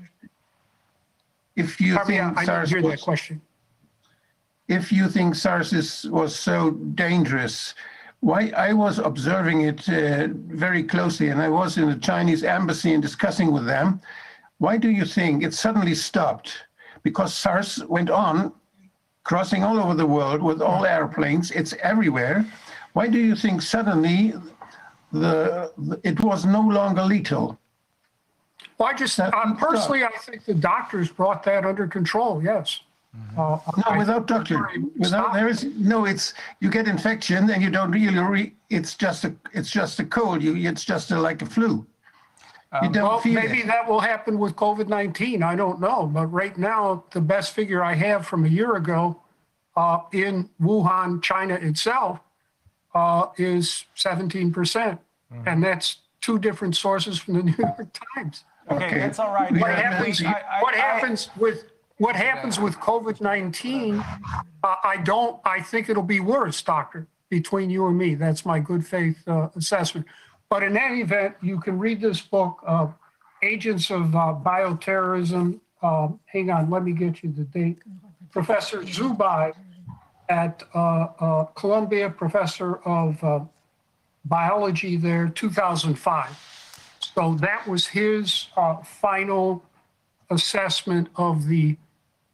if 1.55 1.79
you 1.79 1.95
Pardon 1.95 2.11
me, 2.13 2.17
think 2.19 2.37
I 2.37 2.41
didn't 2.41 2.45
SARS 2.45 2.69
hear 2.71 2.81
that 2.81 2.87
was, 2.91 3.01
question. 3.01 3.41
if 4.67 4.91
you 4.91 5.07
think 5.07 5.35
SARS 5.35 5.71
is, 5.71 6.05
was 6.09 6.35
so 6.37 6.71
dangerous, 6.71 7.73
why, 8.19 8.51
I 8.57 8.73
was 8.73 8.99
observing 8.99 9.61
it 9.61 9.87
uh, 9.87 10.27
very 10.67 10.83
closely 10.83 11.29
and 11.29 11.41
I 11.41 11.47
was 11.47 11.77
in 11.77 11.89
the 11.89 11.95
Chinese 11.95 12.43
embassy 12.43 12.93
and 12.93 13.01
discussing 13.01 13.51
with 13.53 13.65
them. 13.65 14.01
Why 14.57 14.75
do 14.77 14.89
you 14.89 15.05
think 15.05 15.41
it 15.43 15.53
suddenly 15.53 15.95
stopped? 15.95 16.63
Because 17.07 17.33
SARS 17.33 17.81
went 17.85 18.09
on 18.09 18.51
crossing 19.23 19.63
all 19.63 19.79
over 19.79 19.93
the 19.93 20.05
world 20.05 20.41
with 20.41 20.61
all 20.61 20.85
airplanes. 20.85 21.51
It's 21.51 21.73
everywhere. 21.81 22.45
Why 22.91 23.07
do 23.07 23.17
you 23.17 23.33
think 23.33 23.61
suddenly 23.61 24.33
the, 25.13 25.71
the 25.87 25.95
it 26.03 26.19
was 26.19 26.43
no 26.45 26.59
longer 26.61 27.03
lethal? 27.03 27.57
Well, 28.77 28.89
I 28.89 28.93
just, 28.93 29.17
uh, 29.19 29.31
personally, 29.55 30.03
I 30.03 30.09
think 30.19 30.43
the 30.43 30.53
doctors 30.53 31.07
brought 31.09 31.43
that 31.43 31.65
under 31.65 31.87
control, 31.87 32.43
yes. 32.43 32.81
Uh, 33.37 33.57
No, 33.77 33.83
I- 33.85 33.97
without 33.97 34.27
doctor. 34.27 34.59
Without 34.97 35.33
there 35.33 35.47
is 35.47 35.63
no. 35.93 36.05
It's 36.05 36.33
you 36.59 36.69
get 36.69 36.87
infection 36.89 37.49
and 37.49 37.63
you 37.63 37.69
don't 37.77 37.91
really. 37.91 38.19
Re, 38.19 38.53
it's 38.69 38.95
just 38.95 39.23
a. 39.23 39.33
It's 39.53 39.71
just 39.71 39.99
a 40.01 40.05
cold. 40.05 40.43
You. 40.43 40.53
It's 40.69 40.83
just 40.93 41.09
a, 41.11 41.19
like 41.27 41.41
a 41.41 41.45
flu. 41.45 41.71
You 42.83 42.89
don't 42.89 43.03
Well, 43.03 43.21
maybe 43.25 43.59
it. 43.59 43.67
that 43.67 43.87
will 43.87 43.99
happen 43.99 44.37
with 44.37 44.55
COVID-19. 44.55 45.43
I 45.43 45.55
don't 45.55 45.79
know. 45.79 46.05
But 46.07 46.27
right 46.27 46.57
now, 46.57 47.03
the 47.11 47.21
best 47.21 47.53
figure 47.53 47.83
I 47.83 47.93
have 47.93 48.27
from 48.27 48.45
a 48.45 48.47
year 48.47 48.75
ago 48.75 49.21
uh, 49.75 49.99
in 50.11 50.49
Wuhan, 50.61 51.21
China 51.21 51.55
itself, 51.55 52.19
uh, 52.93 53.27
is 53.37 53.85
17%. 53.95 54.51
Mm-hmm. 54.53 55.47
And 55.47 55.63
that's 55.63 55.97
two 56.21 56.39
different 56.39 56.75
sources 56.75 57.19
from 57.19 57.35
the 57.35 57.43
New 57.49 57.55
York 57.57 57.87
Times. 58.15 58.43
Okay, 58.69 58.99
that's 58.99 59.19
all 59.19 59.33
right. 59.33 59.51
What 59.51 59.75
happens? 59.75 60.21
I, 60.23 60.31
I, 60.31 60.61
what 60.61 60.75
happens 60.75 61.29
with 61.37 61.65
what 61.99 62.15
happens 62.15 62.59
with 62.59 62.75
COVID 62.75 63.21
nineteen? 63.21 64.03
Uh, 64.63 64.75
I 64.83 64.97
don't. 64.97 65.39
I 65.45 65.61
think 65.61 65.89
it'll 65.89 66.03
be 66.03 66.19
worse, 66.19 66.61
doctor. 66.61 67.07
Between 67.29 67.69
you 67.69 67.87
and 67.87 67.97
me, 67.97 68.15
that's 68.15 68.45
my 68.45 68.59
good 68.59 68.85
faith 68.85 69.25
uh, 69.27 69.49
assessment. 69.55 70.05
But 70.49 70.63
in 70.63 70.77
any 70.77 71.01
event, 71.01 71.35
you 71.41 71.59
can 71.59 71.77
read 71.77 72.01
this 72.01 72.21
book, 72.21 72.59
uh, 72.65 72.87
Agents 73.43 73.91
of 73.91 74.15
uh, 74.15 74.33
Bioterrorism. 74.43 75.59
Um, 75.83 76.19
hang 76.25 76.49
on, 76.49 76.69
let 76.69 76.83
me 76.83 76.91
get 76.91 77.21
you 77.21 77.31
the 77.31 77.43
date. 77.43 77.77
Professor 78.31 78.81
Zubai 78.81 79.53
at 80.29 80.63
uh, 80.73 81.07
uh, 81.19 81.43
Columbia, 81.55 82.09
professor 82.09 82.77
of 82.77 83.47
biology 84.25 84.97
there, 84.97 85.29
2005. 85.29 86.99
So 86.99 87.35
that 87.35 87.67
was 87.67 87.87
his 87.87 88.47
uh, 88.57 88.77
final 88.77 89.63
assessment 90.29 91.09
of 91.15 91.47
the 91.47 91.77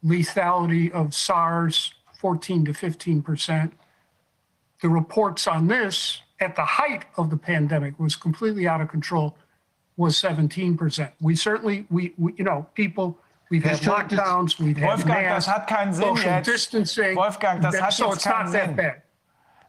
lethality 0.04 0.90
of 0.90 1.14
SARS, 1.14 1.94
14 2.18 2.66
to 2.66 2.74
15 2.74 3.22
percent. 3.22 3.72
The 4.82 4.88
reports 4.88 5.46
on 5.46 5.68
this 5.68 6.20
at 6.40 6.56
the 6.56 6.64
height 6.64 7.04
of 7.16 7.30
the 7.30 7.36
pandemic 7.36 7.98
was 7.98 8.16
completely 8.16 8.66
out 8.66 8.80
of 8.80 8.88
control, 8.88 9.36
was 9.96 10.16
17 10.16 10.76
percent. 10.76 11.12
We 11.20 11.36
certainly, 11.36 11.86
we, 11.90 12.12
we, 12.18 12.34
you 12.36 12.44
know, 12.44 12.66
people, 12.74 13.18
we've 13.50 13.62
had 13.64 13.78
lockdowns, 13.80 14.58
we've 14.58 14.76
had 14.76 14.88
Wolfgang, 14.88 15.24
das 15.24 15.46
hat 15.46 15.66
keinen 15.68 15.94
Sinn 15.94 16.16
social 16.16 16.30
jetzt. 16.32 16.46
distancing. 16.46 17.16
Wolfgang, 17.16 17.60
das 17.60 17.78
hat 17.78 17.92
so 17.92 18.06
jetzt 18.06 18.16
it's 18.16 18.24
keinen 18.24 18.44
not 18.46 18.52
that 18.52 18.66
Sinn. 18.66 18.76
bad. 18.76 19.02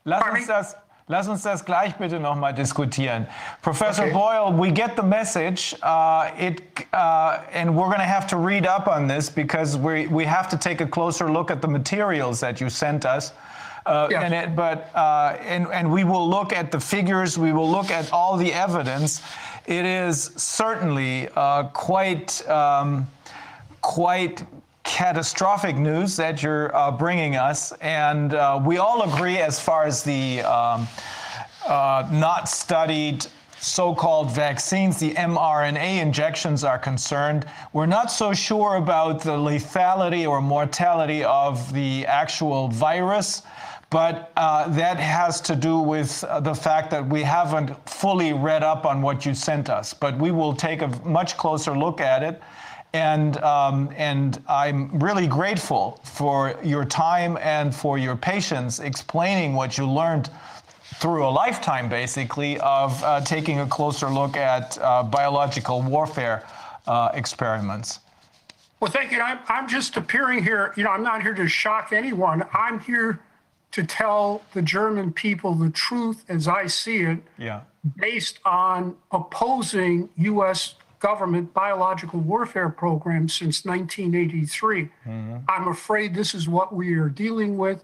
Lass 0.06 0.22
Pardon 0.24 0.38
uns 0.40 0.48
me? 0.48 0.54
das, 0.54 0.76
lass 1.08 1.28
uns 1.28 1.42
das 1.44 1.64
gleich 1.66 1.96
bitte 1.98 2.20
nochmal 2.20 2.54
diskutieren. 2.54 3.28
Professor 3.62 4.06
Okay. 4.06 4.14
Boyle, 4.14 4.52
we 4.52 4.72
get 4.72 4.96
the 4.96 5.04
message. 5.04 5.76
Uh, 5.84 6.30
it, 6.38 6.62
uh, 6.94 7.40
and 7.52 7.76
we're 7.76 7.88
going 7.88 8.00
to 8.00 8.06
have 8.06 8.28
to 8.28 8.38
read 8.38 8.66
up 8.68 8.88
on 8.88 9.08
this 9.08 9.30
because 9.30 9.78
we, 9.78 10.08
we 10.08 10.26
have 10.26 10.48
to 10.50 10.58
take 10.58 10.82
a 10.82 10.88
closer 10.88 11.32
look 11.32 11.50
at 11.52 11.62
the 11.62 11.68
materials 11.68 12.40
that 12.40 12.60
you 12.62 12.70
sent 12.70 13.06
us. 13.06 13.34
Uh, 13.86 14.08
Yes. 14.10 14.24
and 14.24 14.34
it, 14.34 14.56
but 14.56 14.90
uh, 14.96 15.38
and 15.42 15.68
and 15.68 15.92
we 15.92 16.04
will 16.04 16.28
look 16.28 16.52
at 16.54 16.72
the 16.72 16.80
figures. 16.80 17.38
We 17.38 17.54
will 17.54 17.70
look 17.70 17.92
at 17.92 18.12
all 18.12 18.36
the 18.36 18.52
evidence. 18.52 19.22
It 19.68 19.86
is 19.86 20.32
certainly 20.36 21.30
uh, 21.36 21.64
quite 21.66 22.48
um, 22.50 23.08
quite 23.82 24.44
catastrophic 24.84 25.76
news 25.76 26.16
that 26.18 26.42
you're 26.42 26.76
uh, 26.76 26.90
bringing 26.92 27.36
us, 27.36 27.74
and 27.82 28.34
uh, 28.34 28.60
we 28.64 28.78
all 28.80 29.04
agree 29.04 29.38
as 29.38 29.60
far 29.60 29.84
as 29.86 30.02
the 30.04 30.42
um, 30.42 30.88
uh, 31.68 32.08
not 32.12 32.50
studied 32.50 33.26
so-called 33.60 34.30
vaccines, 34.32 35.00
the 35.00 35.14
mRNA 35.16 36.00
injections 36.00 36.64
are 36.64 36.78
concerned. 36.78 37.48
We're 37.74 37.88
not 37.88 38.12
so 38.12 38.32
sure 38.32 38.76
about 38.76 39.22
the 39.22 39.32
lethality 39.32 40.28
or 40.30 40.40
mortality 40.40 41.24
of 41.24 41.74
the 41.74 42.06
actual 42.06 42.68
virus, 42.68 43.42
but 43.96 44.34
uh, 44.36 44.68
that 44.68 45.00
has 45.00 45.40
to 45.40 45.56
do 45.56 45.80
with 45.80 46.22
uh, 46.26 46.42
the 46.42 46.54
fact 46.54 46.92
that 46.92 47.08
we 47.08 47.24
haven't 47.24 47.72
fully 47.90 48.34
read 48.34 48.62
up 48.62 48.86
on 48.86 49.02
what 49.02 49.26
you 49.26 49.34
sent 49.34 49.70
us. 49.70 49.94
But 49.94 50.18
we 50.18 50.32
will 50.32 50.54
take 50.54 50.82
a 50.82 50.90
much 51.06 51.38
closer 51.38 51.78
look 51.78 52.02
at 52.02 52.22
it. 52.22 52.44
And, 52.92 53.38
um, 53.38 53.90
and 53.96 54.44
I'm 54.50 55.00
really 55.00 55.28
grateful 55.28 56.02
for 56.04 56.60
your 56.62 56.84
time 56.84 57.38
and 57.42 57.74
for 57.74 57.98
your 57.98 58.18
patience 58.18 58.82
explaining 58.82 59.54
what 59.54 59.78
you 59.78 59.90
learned 59.90 60.30
through 60.96 61.26
a 61.26 61.32
lifetime, 61.32 61.88
basically, 61.88 62.60
of 62.60 63.02
uh, 63.02 63.22
taking 63.22 63.62
a 63.62 63.66
closer 63.66 64.10
look 64.10 64.36
at 64.36 64.78
uh, 64.82 65.04
biological 65.04 65.82
warfare 65.82 66.46
uh, 66.86 67.12
experiments. 67.14 68.00
Well, 68.82 68.92
thank 68.92 69.14
you. 69.14 69.22
I'm, 69.22 69.40
I'm 69.48 69.70
just 69.70 69.96
appearing 69.96 70.44
here. 70.44 70.74
You 70.76 70.84
know, 70.84 70.90
I'm 70.90 71.04
not 71.04 71.22
here 71.22 71.34
to 71.34 71.48
shock 71.48 71.94
anyone. 71.94 72.44
I'm 72.54 72.82
here 72.82 73.22
to 73.76 73.84
tell 73.84 74.42
the 74.54 74.62
German 74.62 75.12
people 75.12 75.54
the 75.54 75.70
truth 75.70 76.24
as 76.30 76.48
I 76.48 76.68
see 76.68 77.02
it, 77.02 77.20
Yeah. 77.38 77.62
based 77.98 78.40
on 78.46 78.96
opposing 79.12 80.08
U.S. 80.16 80.76
government 81.00 81.54
biological 81.54 82.22
warfare 82.22 82.70
programs 82.70 83.34
since 83.34 83.66
1983. 83.66 84.90
I'm 85.50 85.68
afraid 85.68 86.16
this 86.16 86.34
is 86.34 86.48
what 86.48 86.74
we 86.74 86.94
are 86.94 87.10
dealing 87.10 87.58
with. 87.58 87.84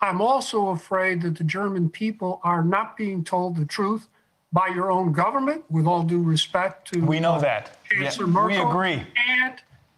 I'm 0.00 0.20
also 0.20 0.68
afraid 0.68 1.22
that 1.22 1.36
the 1.38 1.44
German 1.44 1.90
people 1.90 2.40
are 2.44 2.62
not 2.62 2.96
being 2.96 3.24
told 3.24 3.56
the 3.56 3.64
truth 3.66 4.06
by 4.52 4.68
your 4.68 4.92
own 4.92 5.12
government, 5.12 5.64
with 5.70 5.86
all 5.86 6.04
due 6.04 6.22
respect 6.22 6.92
to 6.92 7.00
We 7.00 7.18
know 7.18 7.32
uh, 7.34 7.40
that. 7.40 7.78
Yeah, 7.90 8.02
Chancellor 8.10 8.46
we 8.46 8.56
agree. 8.58 9.02
and 9.28 9.54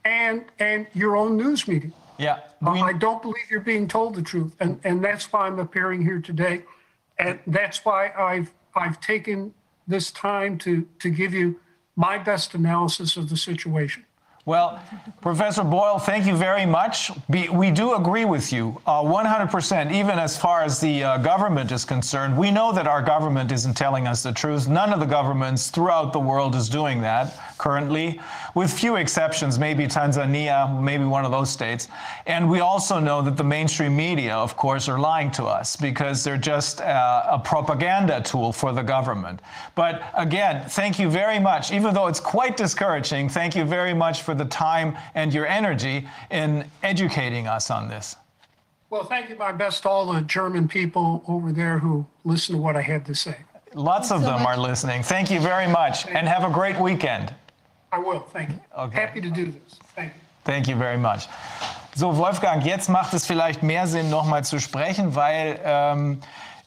and 0.06 0.44
and 0.58 0.86
your 0.94 1.16
own 1.16 1.36
news 1.36 1.66
media. 1.68 1.90
Yeah. 2.18 2.40
Uh, 2.64 2.70
I 2.70 2.92
don't 2.92 3.20
believe 3.22 3.44
you're 3.50 3.60
being 3.60 3.88
told 3.88 4.14
the 4.14 4.22
truth, 4.22 4.52
and 4.60 4.80
and 4.84 5.04
that's 5.04 5.32
why 5.32 5.46
I'm 5.46 5.58
appearing 5.58 6.02
here 6.02 6.20
today, 6.20 6.62
and 7.18 7.38
that's 7.46 7.84
why 7.84 8.10
I've 8.10 8.52
I've 8.74 9.00
taken 9.00 9.54
this 9.86 10.10
time 10.10 10.58
to 10.58 10.86
to 11.00 11.10
give 11.10 11.34
you 11.34 11.60
my 11.96 12.18
best 12.18 12.54
analysis 12.54 13.16
of 13.16 13.28
the 13.28 13.36
situation. 13.36 14.04
Well, 14.46 14.82
Professor 15.22 15.64
Boyle, 15.64 15.98
thank 15.98 16.26
you 16.26 16.36
very 16.36 16.66
much. 16.66 17.10
Be, 17.30 17.48
we 17.48 17.70
do 17.70 17.94
agree 17.94 18.26
with 18.26 18.52
you 18.52 18.78
uh, 18.86 19.00
100%, 19.00 19.90
even 19.90 20.18
as 20.18 20.36
far 20.36 20.62
as 20.62 20.78
the 20.78 21.02
uh, 21.02 21.16
government 21.16 21.72
is 21.72 21.86
concerned. 21.86 22.36
We 22.36 22.50
know 22.50 22.70
that 22.70 22.86
our 22.86 23.00
government 23.00 23.50
isn't 23.52 23.72
telling 23.72 24.06
us 24.06 24.22
the 24.22 24.32
truth. 24.32 24.68
None 24.68 24.92
of 24.92 25.00
the 25.00 25.06
governments 25.06 25.70
throughout 25.70 26.12
the 26.12 26.20
world 26.20 26.54
is 26.56 26.68
doing 26.68 27.00
that 27.00 27.53
currently, 27.58 28.20
with 28.54 28.72
few 28.72 28.96
exceptions, 28.96 29.58
maybe 29.58 29.86
Tanzania, 29.86 30.80
maybe 30.80 31.04
one 31.04 31.24
of 31.24 31.30
those 31.30 31.50
states. 31.50 31.88
And 32.26 32.48
we 32.48 32.60
also 32.60 33.00
know 33.00 33.22
that 33.22 33.36
the 33.36 33.44
mainstream 33.44 33.96
media, 33.96 34.34
of 34.34 34.56
course, 34.56 34.88
are 34.88 34.98
lying 34.98 35.30
to 35.32 35.44
us 35.44 35.76
because 35.76 36.24
they're 36.24 36.36
just 36.36 36.80
uh, 36.80 37.26
a 37.28 37.38
propaganda 37.38 38.20
tool 38.20 38.52
for 38.52 38.72
the 38.72 38.82
government. 38.82 39.40
But 39.74 40.02
again, 40.14 40.68
thank 40.68 40.98
you 40.98 41.10
very 41.10 41.38
much. 41.38 41.72
Even 41.72 41.94
though 41.94 42.06
it's 42.06 42.20
quite 42.20 42.56
discouraging, 42.56 43.28
thank 43.28 43.56
you 43.56 43.64
very 43.64 43.94
much 43.94 44.22
for 44.22 44.34
the 44.34 44.44
time 44.44 44.96
and 45.14 45.32
your 45.32 45.46
energy 45.46 46.08
in 46.30 46.70
educating 46.82 47.46
us 47.46 47.70
on 47.70 47.88
this. 47.88 48.16
Well, 48.90 49.04
thank 49.04 49.28
you. 49.28 49.36
My 49.36 49.50
best 49.50 49.82
to 49.82 49.88
all 49.88 50.12
the 50.12 50.20
German 50.20 50.68
people 50.68 51.24
over 51.26 51.50
there 51.50 51.78
who 51.78 52.06
listen 52.24 52.54
to 52.54 52.60
what 52.60 52.76
I 52.76 52.82
had 52.82 53.04
to 53.06 53.14
say. 53.14 53.36
Lots 53.74 54.12
of 54.12 54.22
them 54.22 54.46
are 54.46 54.56
listening. 54.56 55.02
Thank 55.02 55.32
you 55.32 55.40
very 55.40 55.66
much 55.66 56.06
and 56.06 56.28
have 56.28 56.44
a 56.44 56.50
great 56.50 56.78
weekend. 56.78 57.34
I 57.94 57.98
will. 57.98 58.20
Thank 58.32 58.50
you. 58.50 58.58
Okay. 58.76 59.00
Happy 59.00 59.20
to 59.20 59.30
do 59.30 59.46
this. 59.46 59.78
Thank 59.94 60.12
you. 60.14 60.20
Thank 60.44 60.68
you 60.68 60.76
very 60.76 60.98
much. 60.98 61.28
So, 61.94 62.16
Wolfgang, 62.16 62.64
jetzt 62.64 62.88
macht 62.88 63.14
es 63.14 63.24
vielleicht 63.24 63.62
mehr 63.62 63.86
Sinn, 63.86 64.10
nochmal 64.10 64.44
zu 64.44 64.58
sprechen, 64.58 65.14
weil 65.14 65.60
ähm, 65.64 66.20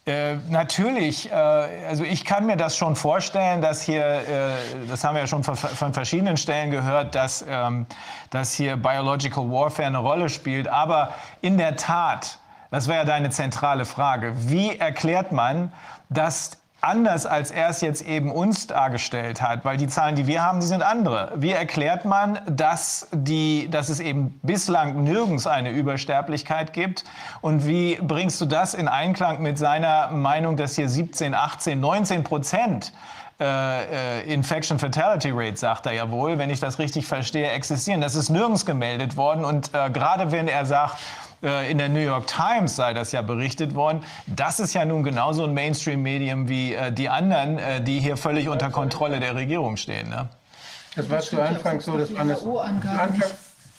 äh, 0.06 0.35
natürlich, 0.49 1.29
äh, 1.29 1.35
also 1.35 2.06
ich 2.06 2.24
kann 2.24 2.45
mir 2.45 2.56
das 2.56 2.77
schon 2.77 2.95
vorstellen, 2.95 3.61
dass 3.61 3.81
hier, 3.81 4.06
äh, 4.06 4.51
das 4.88 5.03
haben 5.03 5.15
wir 5.15 5.22
ja 5.22 5.27
schon 5.27 5.43
von, 5.43 5.58
von 5.58 5.93
verschiedenen 5.93 6.38
Stellen 6.38 6.72
gehört, 6.72 7.13
dass, 7.13 7.45
ähm, 7.47 7.85
dass 8.29 8.53
hier 8.53 8.77
Biological 8.77 9.51
Warfare 9.51 9.88
eine 9.88 9.97
Rolle 9.97 10.29
spielt. 10.29 10.69
Aber 10.69 11.13
in 11.42 11.58
der 11.58 11.76
Tat, 11.76 12.40
das 12.72 12.88
wäre 12.88 12.99
ja 12.99 13.06
deine 13.06 13.29
zentrale 13.29 13.83
Frage, 13.83 14.33
wie 14.38 14.77
erklärt 14.77 15.33
man, 15.33 15.74
dass 16.10 16.51
anders 16.81 17.26
als 17.26 17.51
er 17.51 17.69
es 17.69 17.81
jetzt 17.81 18.06
eben 18.06 18.31
uns 18.31 18.67
dargestellt 18.67 19.42
hat, 19.42 19.65
weil 19.65 19.77
die 19.77 19.88
Zahlen, 19.88 20.15
die 20.15 20.27
wir 20.27 20.43
haben, 20.43 20.60
die 20.60 20.67
sind 20.67 20.83
andere. 20.83 21.31
Wie 21.35 21.51
erklärt 21.51 22.06
man, 22.06 22.40
dass, 22.47 23.08
die, 23.11 23.67
dass 23.69 23.90
es 23.90 23.99
eben 23.99 24.40
bislang 24.43 25.03
nirgends 25.03 25.47
eine 25.47 25.72
Übersterblichkeit 25.72 26.74
gibt? 26.74 27.03
Und 27.42 27.67
wie 27.67 27.95
bringst 28.01 28.40
du 28.42 28.45
das 28.45 28.74
in 28.74 28.88
Einklang 28.88 29.42
mit 29.42 29.58
seiner 29.58 30.10
Meinung, 30.11 30.56
dass 30.56 30.76
hier 30.76 30.90
17, 30.90 31.33
18, 31.33 31.79
19 31.79 32.24
Prozent 32.24 32.93
äh, 33.40 34.24
äh, 34.24 34.33
Infection 34.33 34.79
Fatality 34.79 35.29
Rate, 35.31 35.58
sagt 35.58 35.85
er 35.85 35.93
ja 35.93 36.10
wohl, 36.10 36.40
wenn 36.40 36.49
ich 36.49 36.60
das 36.60 36.79
richtig 36.79 37.06
verstehe, 37.06 37.51
existieren. 37.51 38.01
Das 38.01 38.15
ist 38.15 38.29
nirgends 38.29 38.65
gemeldet 38.65 39.15
worden. 39.15 39.45
Und 39.45 39.72
äh, 39.76 39.92
gerade 39.92 40.31
wenn 40.31 40.47
er 40.47 40.65
sagt, 40.65 40.97
in 41.42 41.78
der 41.78 41.90
New 41.90 42.00
York 42.00 42.26
Times 42.28 42.76
sei 42.76 42.94
das 42.94 43.12
ja 43.12 43.22
berichtet 43.22 43.76
worden. 43.76 44.03
Das 44.26 44.60
ist 44.60 44.74
ja 44.74 44.86
nun 44.86 45.03
genauso 45.03 45.44
ein 45.44 45.53
Mainstream-Medium 45.53 46.50
wie 46.50 46.74
äh, 46.74 46.92
die 46.92 47.10
anderen, 47.10 47.60
äh, 47.60 47.82
die 47.82 48.00
hier 48.00 48.18
völlig 48.18 48.50
unter 48.50 48.70
Kontrolle 48.70 49.20
der 49.20 49.36
Regierung 49.36 49.78
stehen. 49.78 50.10
Ne? 50.10 50.30
Das 50.96 51.10
war 51.10 51.20
zu 51.20 51.42
Anfang 51.42 51.80
so, 51.80 51.98
das 51.98 52.14
waren 52.16 52.30
das, 52.30 52.44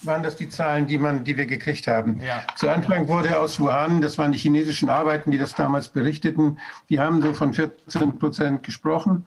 waren 0.02 0.22
das 0.22 0.36
die 0.36 0.48
Zahlen, 0.48 0.86
die, 0.86 0.98
man, 0.98 1.24
die 1.24 1.36
wir 1.36 1.46
gekriegt 1.46 1.88
haben. 1.88 2.20
Ja. 2.20 2.42
Zu 2.54 2.68
Anfang 2.68 3.08
wurde 3.08 3.38
aus 3.38 3.58
Wuhan, 3.58 4.00
das 4.00 4.18
waren 4.18 4.30
die 4.30 4.38
chinesischen 4.38 4.88
Arbeiten, 4.88 5.32
die 5.32 5.38
das 5.38 5.54
damals 5.54 5.88
berichteten, 5.88 6.58
die 6.88 7.00
haben 7.00 7.20
so 7.20 7.34
von 7.34 7.52
14 7.52 8.18
Prozent 8.18 8.62
gesprochen. 8.62 9.26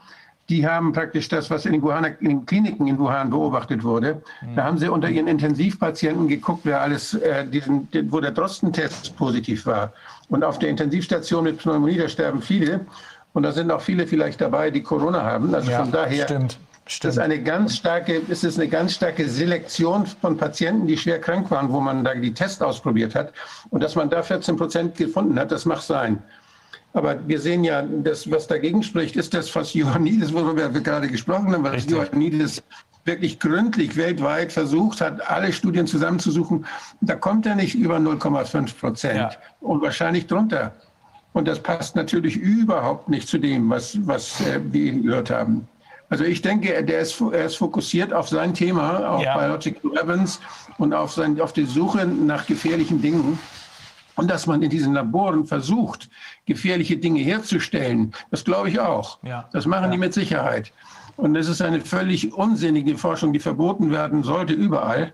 Die 0.51 0.67
haben 0.67 0.91
praktisch 0.91 1.29
das, 1.29 1.49
was 1.49 1.65
in 1.65 1.71
den, 1.71 1.81
Wuhan, 1.81 2.03
in 2.19 2.27
den 2.27 2.45
Kliniken 2.45 2.85
in 2.85 2.99
Wuhan 2.99 3.29
beobachtet 3.29 3.85
wurde. 3.85 4.21
Da 4.53 4.65
haben 4.65 4.77
sie 4.77 4.89
unter 4.89 5.09
ihren 5.09 5.29
Intensivpatienten 5.29 6.27
geguckt, 6.27 6.61
wer 6.65 6.81
alles, 6.81 7.13
äh, 7.13 7.47
diesen, 7.47 7.87
wo 8.09 8.19
der 8.19 8.31
Drostentest 8.31 9.15
positiv 9.15 9.65
war. 9.65 9.93
Und 10.27 10.43
auf 10.43 10.59
der 10.59 10.67
Intensivstation 10.67 11.45
mit 11.45 11.59
Pneumonie, 11.59 11.97
da 11.97 12.09
sterben 12.09 12.41
viele. 12.41 12.81
Und 13.31 13.43
da 13.43 13.53
sind 13.53 13.71
auch 13.71 13.79
viele 13.79 14.05
vielleicht 14.07 14.41
dabei, 14.41 14.71
die 14.71 14.83
Corona 14.83 15.23
haben. 15.23 15.55
Also 15.55 15.71
Ja, 15.71 15.83
von 15.83 15.91
daher 15.93 16.25
stimmt. 16.25 16.59
Das 16.99 17.15
ist 17.15 17.19
eine 17.19 17.41
ganz 17.41 17.77
starke, 17.77 18.21
es 18.27 18.43
ist 18.43 18.59
eine 18.59 18.67
ganz 18.67 18.95
starke 18.95 19.29
Selektion 19.29 20.05
von 20.05 20.35
Patienten, 20.35 20.85
die 20.85 20.97
schwer 20.97 21.21
krank 21.21 21.49
waren, 21.49 21.71
wo 21.71 21.79
man 21.79 22.03
da 22.03 22.13
die 22.13 22.33
Tests 22.33 22.61
ausprobiert 22.61 23.15
hat. 23.15 23.31
Und 23.69 23.81
dass 23.81 23.95
man 23.95 24.09
da 24.09 24.21
14 24.21 24.57
Prozent 24.57 24.97
gefunden 24.97 25.39
hat, 25.39 25.53
das 25.53 25.65
mag 25.65 25.79
sein. 25.79 26.21
Aber 26.93 27.25
wir 27.27 27.39
sehen 27.39 27.63
ja, 27.63 27.81
das, 27.81 28.29
was 28.29 28.47
dagegen 28.47 28.83
spricht, 28.83 29.15
ist 29.15 29.33
das, 29.33 29.53
was 29.55 29.73
Ioannidis, 29.73 30.33
worüber 30.33 30.73
wir 30.73 30.81
gerade 30.81 31.07
gesprochen 31.07 31.53
haben, 31.53 31.63
was. 31.63 31.85
Ioannidis 31.87 32.61
wirklich 33.05 33.39
gründlich 33.39 33.95
weltweit 33.95 34.51
versucht 34.51 35.01
hat, 35.01 35.27
alle 35.29 35.51
Studien 35.51 35.87
zusammenzusuchen. 35.87 36.65
Da 37.01 37.15
kommt 37.15 37.45
er 37.45 37.55
nicht 37.55 37.75
über 37.75 37.97
0,5 37.97 38.77
Prozent 38.79 39.17
ja. 39.17 39.31
und 39.59 39.81
wahrscheinlich 39.81 40.27
drunter. 40.27 40.73
Und 41.33 41.47
das 41.47 41.59
passt 41.59 41.95
natürlich 41.95 42.35
überhaupt 42.35 43.09
nicht 43.09 43.27
zu 43.27 43.37
dem, 43.37 43.69
was, 43.69 43.97
was 44.05 44.41
äh, 44.41 44.59
wir 44.63 44.91
gehört 44.91 45.29
haben. 45.29 45.67
Also 46.09 46.25
ich 46.25 46.41
denke, 46.41 46.83
der 46.83 46.99
ist, 46.99 47.21
er 47.21 47.45
ist 47.45 47.55
fokussiert 47.55 48.11
auf 48.11 48.27
sein 48.27 48.53
Thema, 48.53 49.11
auf 49.11 49.23
ja. 49.23 49.37
Biological 49.37 49.91
Weapons 49.93 50.41
und 50.77 50.93
auf, 50.93 51.13
sein, 51.13 51.39
auf 51.39 51.53
die 51.53 51.63
Suche 51.63 52.05
nach 52.05 52.45
gefährlichen 52.45 53.01
Dingen. 53.01 53.39
Und 54.21 54.29
dass 54.29 54.45
man 54.45 54.61
in 54.61 54.69
diesen 54.69 54.93
Laboren 54.93 55.47
versucht, 55.47 56.07
gefährliche 56.45 56.95
Dinge 56.95 57.21
herzustellen, 57.21 58.13
das 58.29 58.43
glaube 58.43 58.69
ich 58.69 58.79
auch. 58.79 59.17
Ja. 59.23 59.49
Das 59.51 59.65
machen 59.65 59.85
ja. 59.85 59.89
die 59.89 59.97
mit 59.97 60.13
Sicherheit. 60.13 60.71
Und 61.17 61.35
es 61.35 61.47
ist 61.47 61.59
eine 61.59 61.81
völlig 61.81 62.31
unsinnige 62.31 62.99
Forschung, 62.99 63.33
die 63.33 63.39
verboten 63.39 63.89
werden 63.89 64.21
sollte 64.21 64.53
überall, 64.53 65.13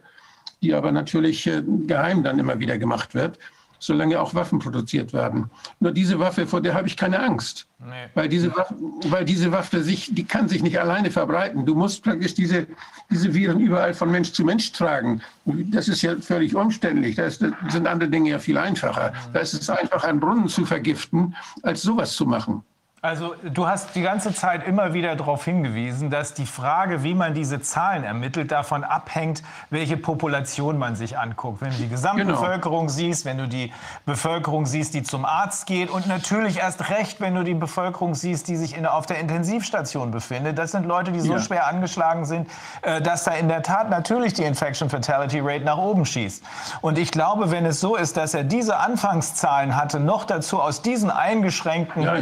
die 0.62 0.74
aber 0.74 0.92
natürlich 0.92 1.48
äh, 1.48 1.64
geheim 1.86 2.22
dann 2.22 2.38
immer 2.38 2.60
wieder 2.60 2.78
gemacht 2.78 3.16
wird 3.16 3.40
solange 3.80 4.20
auch 4.20 4.34
Waffen 4.34 4.60
produziert 4.60 5.14
werden. 5.14 5.50
Nur 5.80 5.92
diese 5.92 6.20
Waffe, 6.20 6.48
vor 6.48 6.62
der 6.62 6.74
habe 6.74 6.88
ich 6.88 6.98
keine 6.98 7.20
Angst. 7.20 7.68
Nee. 7.80 8.08
Weil, 8.16 8.28
diese 8.28 8.56
Waffe, 8.56 8.76
weil 9.10 9.26
diese 9.26 9.52
Waffe 9.52 9.84
sich, 9.84 10.14
die 10.14 10.24
kann 10.24 10.50
sich 10.50 10.64
nicht 10.64 10.80
alleine 10.80 11.12
verbreiten. 11.12 11.66
Du 11.66 11.76
musst 11.76 12.04
praktisch 12.04 12.34
diese, 12.34 12.68
diese 13.12 13.34
Viren 13.34 13.60
überall 13.60 13.94
von 13.94 14.10
Mensch 14.12 14.32
zu 14.32 14.44
Mensch 14.44 14.72
tragen. 14.72 15.22
Das 15.46 15.88
ist 15.88 16.02
ja 16.02 16.16
völlig 16.18 16.56
umständlich. 16.56 17.16
Da 17.16 17.30
sind 17.30 17.88
andere 17.88 18.10
Dinge 18.10 18.32
ja 18.32 18.40
viel 18.40 18.58
einfacher. 18.58 19.14
Da 19.32 19.40
ist 19.40 19.54
es 19.54 19.70
einfacher, 19.70 20.08
einen 20.08 20.20
Brunnen 20.20 20.48
zu 20.48 20.66
vergiften, 20.66 21.36
als 21.62 21.84
sowas 21.84 22.14
zu 22.14 22.26
machen. 22.26 22.64
Also 23.04 23.36
du 23.44 23.68
hast 23.68 23.94
die 23.94 24.02
ganze 24.02 24.34
Zeit 24.34 24.66
immer 24.66 24.92
wieder 24.92 25.16
darauf 25.16 25.46
hingewiesen, 25.46 26.10
dass 26.10 26.34
die 26.34 26.48
Frage, 26.48 27.04
wie 27.04 27.14
man 27.14 27.36
diese 27.36 27.62
Zahlen 27.62 28.04
ermittelt, 28.04 28.52
davon 28.52 28.84
abhängt, 28.84 29.44
welche 29.70 29.98
Population 29.98 30.80
man 30.80 30.96
sich 30.96 31.16
anguckt. 31.16 31.62
Wenn 31.62 31.70
du 31.70 31.78
die 31.78 31.90
Gesamtbevölkerung 31.90 32.88
genau. 32.88 32.98
siehst, 32.98 33.24
wenn 33.26 33.38
du 33.38 33.48
die 33.48 33.72
Bevölkerung 34.08 34.66
siehst, 34.66 34.96
die 34.96 35.04
zum 35.04 35.26
Arzt 35.26 35.68
geht 35.68 35.92
und 35.92 36.08
natürlich 36.08 36.58
erst 36.58 36.90
recht, 36.90 37.22
wenn 37.22 37.36
du 37.36 37.44
die 37.44 37.54
Bevölkerung 37.54 38.16
siehst, 38.16 38.48
die 38.48 38.56
sich 38.56 38.76
in, 38.76 38.88
auf 38.88 39.06
der 39.06 39.20
Intensivstation 39.20 40.10
befindet. 40.10 40.58
Das 40.58 40.72
sind 40.72 40.88
Leute, 40.88 41.12
die 41.12 41.20
so 41.20 41.34
ja. 41.34 41.40
schwer 41.40 41.68
angeschlagen 41.68 42.26
sind, 42.26 42.50
äh, 42.82 43.00
dass 43.00 43.26
da 43.26 43.34
in 43.34 43.48
der 43.48 43.62
Tat 43.62 43.92
natürlich 43.92 44.34
die 44.34 44.44
Infection 44.44 44.90
Fatality 44.90 45.40
Rate 45.40 45.64
nach 45.64 45.78
oben 45.78 46.04
schießt. 46.04 46.44
Und 46.82 46.98
ich 46.98 47.12
glaube, 47.12 47.52
wenn 47.52 47.68
es 47.68 47.80
so 47.80 47.96
ist, 47.96 48.18
dass 48.18 48.34
er 48.34 48.44
diese 48.44 48.78
Anfangszahlen 48.78 49.76
hatte, 49.76 50.00
noch 50.00 50.26
dazu 50.26 50.60
aus 50.60 50.82
diesen 50.82 51.12
eingeschränkten 51.12 52.02
ja, 52.02 52.16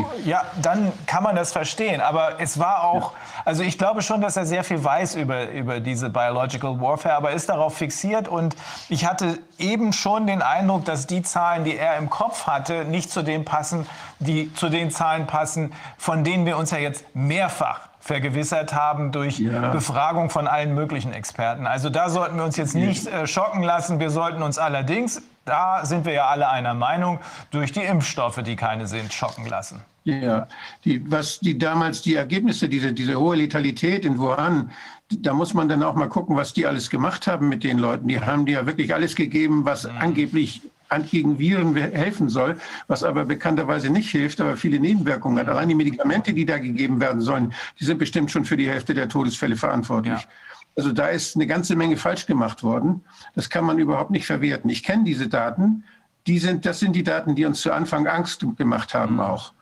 äh, 0.00 0.28
ja, 0.28 0.42
dann 0.60 0.92
kann 1.06 1.22
man 1.22 1.36
das 1.36 1.52
verstehen. 1.52 2.00
Aber 2.00 2.40
es 2.40 2.58
war 2.58 2.84
auch, 2.84 3.12
also 3.44 3.62
ich 3.62 3.78
glaube 3.78 4.02
schon, 4.02 4.20
dass 4.20 4.36
er 4.36 4.46
sehr 4.46 4.64
viel 4.64 4.82
weiß 4.82 5.14
über, 5.14 5.50
über 5.50 5.80
diese 5.80 6.10
Biological 6.10 6.80
Warfare, 6.80 7.14
aber 7.14 7.32
ist 7.32 7.48
darauf 7.48 7.76
fixiert. 7.76 8.28
Und 8.28 8.56
ich 8.88 9.06
hatte 9.06 9.38
eben 9.58 9.92
schon 9.92 10.26
den 10.26 10.42
Eindruck, 10.42 10.84
dass 10.84 11.06
die 11.06 11.22
Zahlen, 11.22 11.64
die 11.64 11.76
er 11.76 11.96
im 11.96 12.10
Kopf 12.10 12.46
hatte, 12.46 12.84
nicht 12.84 13.10
zu 13.10 13.22
dem 13.22 13.44
passen, 13.44 13.86
die 14.18 14.52
zu 14.54 14.68
den 14.68 14.90
Zahlen 14.90 15.26
passen, 15.26 15.72
von 15.98 16.24
denen 16.24 16.46
wir 16.46 16.56
uns 16.56 16.70
ja 16.70 16.78
jetzt 16.78 17.04
mehrfach 17.14 17.88
vergewissert 18.04 18.74
haben 18.74 19.12
durch 19.12 19.38
ja. 19.38 19.70
Befragung 19.70 20.28
von 20.28 20.46
allen 20.46 20.74
möglichen 20.74 21.14
Experten. 21.14 21.66
Also 21.66 21.88
da 21.88 22.10
sollten 22.10 22.36
wir 22.36 22.44
uns 22.44 22.58
jetzt 22.58 22.74
nicht 22.74 23.06
äh, 23.06 23.26
schocken 23.26 23.62
lassen. 23.62 23.98
Wir 23.98 24.10
sollten 24.10 24.42
uns 24.42 24.58
allerdings, 24.58 25.22
da 25.44 25.84
sind 25.84 26.04
wir 26.04 26.12
ja 26.12 26.26
alle 26.26 26.48
einer 26.48 26.74
Meinung, 26.74 27.20
durch 27.50 27.72
die 27.72 27.82
Impfstoffe, 27.82 28.42
die 28.42 28.56
keine 28.56 28.86
sind, 28.86 29.12
schocken 29.12 29.46
lassen. 29.46 29.82
Ja, 30.04 30.48
die, 30.84 31.10
was 31.10 31.40
die 31.40 31.56
damals 31.56 32.02
die 32.02 32.14
Ergebnisse, 32.14 32.68
diese, 32.68 32.92
diese 32.92 33.18
hohe 33.18 33.36
Letalität 33.36 34.04
in 34.04 34.18
Wuhan, 34.18 34.70
da 35.08 35.32
muss 35.32 35.54
man 35.54 35.68
dann 35.68 35.82
auch 35.82 35.94
mal 35.94 36.08
gucken, 36.08 36.36
was 36.36 36.52
die 36.52 36.66
alles 36.66 36.90
gemacht 36.90 37.26
haben 37.26 37.48
mit 37.48 37.64
den 37.64 37.78
Leuten. 37.78 38.08
Die 38.08 38.20
haben 38.20 38.44
die 38.44 38.52
ja 38.52 38.66
wirklich 38.66 38.92
alles 38.92 39.14
gegeben, 39.14 39.64
was 39.64 39.84
mhm. 39.84 39.96
angeblich 39.98 40.62
gegen 41.10 41.38
Viren 41.38 41.74
helfen 41.74 42.28
soll, 42.28 42.56
was 42.86 43.02
aber 43.02 43.24
bekannterweise 43.24 43.90
nicht 43.90 44.10
hilft, 44.10 44.40
aber 44.40 44.56
viele 44.56 44.78
Nebenwirkungen 44.78 45.38
hat. 45.38 45.48
Allein 45.48 45.68
die 45.68 45.74
Medikamente, 45.74 46.32
die 46.32 46.46
da 46.46 46.58
gegeben 46.58 47.00
werden 47.00 47.20
sollen, 47.20 47.52
die 47.80 47.84
sind 47.84 47.98
bestimmt 47.98 48.30
schon 48.30 48.44
für 48.44 48.56
die 48.56 48.68
Hälfte 48.68 48.94
der 48.94 49.08
Todesfälle 49.08 49.56
verantwortlich. 49.56 50.20
Ja. 50.20 50.28
Also 50.76 50.92
da 50.92 51.08
ist 51.08 51.36
eine 51.36 51.46
ganze 51.46 51.76
Menge 51.76 51.96
falsch 51.96 52.26
gemacht 52.26 52.62
worden. 52.62 53.04
Das 53.34 53.48
kann 53.50 53.64
man 53.64 53.78
überhaupt 53.78 54.10
nicht 54.10 54.26
verwerten. 54.26 54.70
Ich 54.70 54.82
kenne 54.82 55.04
diese 55.04 55.28
Daten. 55.28 55.84
Die 56.26 56.38
sind, 56.38 56.66
das 56.66 56.80
sind 56.80 56.94
die 56.94 57.02
Daten, 57.02 57.34
die 57.34 57.44
uns 57.44 57.60
zu 57.60 57.72
Anfang 57.72 58.06
Angst 58.06 58.44
gemacht 58.56 58.94
haben 58.94 59.14
mhm. 59.14 59.20
auch 59.20 59.52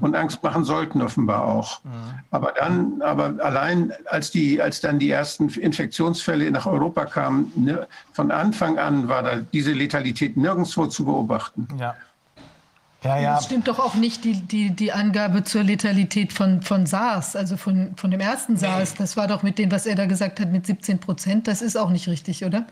und 0.00 0.14
Angst 0.14 0.42
machen 0.42 0.64
sollten 0.64 1.02
offenbar 1.02 1.44
auch. 1.44 1.80
Aber 2.30 2.52
dann, 2.52 3.02
aber 3.02 3.34
allein 3.44 3.92
als 4.06 4.30
die, 4.30 4.60
als 4.62 4.80
dann 4.80 4.98
die 4.98 5.10
ersten 5.10 5.48
Infektionsfälle 5.48 6.50
nach 6.50 6.66
Europa 6.66 7.06
kamen, 7.06 7.52
ne, 7.56 7.86
von 8.12 8.30
Anfang 8.30 8.78
an 8.78 9.08
war 9.08 9.22
da 9.22 9.36
diese 9.52 9.72
Letalität 9.72 10.36
nirgendwo 10.36 10.86
zu 10.86 11.04
beobachten. 11.04 11.68
Ja. 11.78 11.96
Ja, 13.04 13.18
ja. 13.18 13.34
Das 13.34 13.44
stimmt 13.44 13.68
doch 13.68 13.78
auch 13.78 13.94
nicht 13.94 14.24
die, 14.24 14.32
die, 14.32 14.70
die 14.70 14.90
Angabe 14.90 15.44
zur 15.44 15.62
Letalität 15.62 16.32
von, 16.32 16.62
von 16.62 16.86
SARS, 16.86 17.36
also 17.36 17.58
von, 17.58 17.94
von 17.96 18.10
dem 18.10 18.20
ersten 18.20 18.56
SARS. 18.56 18.94
Das 18.94 19.16
war 19.16 19.28
doch 19.28 19.42
mit 19.42 19.58
dem, 19.58 19.70
was 19.70 19.84
er 19.84 19.94
da 19.94 20.06
gesagt 20.06 20.40
hat, 20.40 20.50
mit 20.50 20.66
17 20.66 20.98
Prozent. 20.98 21.46
Das 21.46 21.60
ist 21.60 21.76
auch 21.76 21.90
nicht 21.90 22.08
richtig, 22.08 22.44
oder? 22.44 22.66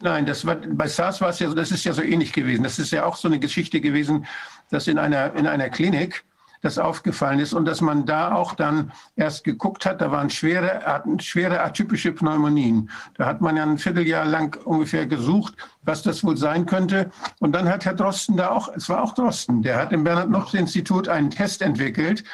Nein, 0.00 0.26
das 0.26 0.44
war, 0.44 0.56
bei 0.56 0.88
SARS 0.88 1.20
war 1.20 1.28
es 1.28 1.38
ja 1.38 1.48
so, 1.48 1.54
das 1.54 1.70
ist 1.70 1.84
ja 1.84 1.92
so 1.92 2.02
ähnlich 2.02 2.32
gewesen. 2.32 2.64
Das 2.64 2.80
ist 2.80 2.90
ja 2.90 3.04
auch 3.04 3.16
so 3.16 3.28
eine 3.28 3.38
Geschichte 3.38 3.80
gewesen, 3.80 4.26
dass 4.70 4.88
in 4.88 4.98
einer, 4.98 5.34
in 5.36 5.46
einer 5.46 5.70
Klinik 5.70 6.24
das 6.62 6.78
aufgefallen 6.78 7.40
ist 7.40 7.52
und 7.52 7.66
dass 7.66 7.80
man 7.80 8.06
da 8.06 8.34
auch 8.34 8.54
dann 8.54 8.92
erst 9.16 9.44
geguckt 9.44 9.84
hat, 9.84 10.00
da 10.00 10.10
waren 10.10 10.30
schwere, 10.30 11.02
schwere 11.18 11.60
atypische 11.60 12.12
Pneumonien. 12.12 12.88
Da 13.18 13.26
hat 13.26 13.40
man 13.40 13.56
ja 13.56 13.64
ein 13.64 13.78
Vierteljahr 13.78 14.24
lang 14.24 14.56
ungefähr 14.64 15.06
gesucht, 15.06 15.54
was 15.82 16.02
das 16.02 16.24
wohl 16.24 16.36
sein 16.36 16.64
könnte. 16.64 17.10
Und 17.40 17.52
dann 17.52 17.68
hat 17.68 17.84
Herr 17.84 17.94
Drosten 17.94 18.36
da 18.36 18.50
auch, 18.50 18.68
es 18.74 18.88
war 18.88 19.02
auch 19.02 19.14
Drosten, 19.14 19.62
der 19.62 19.76
hat 19.76 19.92
im 19.92 20.04
Bernhard-Nocht-Institut 20.04 21.08
einen 21.08 21.30
Test 21.30 21.62
entwickelt, 21.62 22.24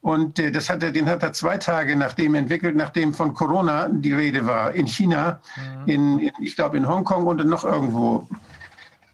und 0.00 0.38
äh, 0.38 0.50
das 0.50 0.70
hat 0.70 0.82
er, 0.82 0.92
den 0.92 1.08
hat 1.08 1.22
er 1.22 1.32
zwei 1.32 1.58
Tage 1.58 1.96
nachdem 1.96 2.34
entwickelt, 2.34 2.76
nachdem 2.76 3.14
von 3.14 3.34
Corona 3.34 3.88
die 3.88 4.12
Rede 4.12 4.46
war, 4.46 4.72
in 4.72 4.86
China, 4.86 5.40
mhm. 5.56 5.88
in, 5.88 6.18
in, 6.20 6.32
ich 6.40 6.56
glaube 6.56 6.76
in 6.76 6.88
Hongkong 6.88 7.26
und 7.26 7.44
noch 7.46 7.64
irgendwo. 7.64 8.28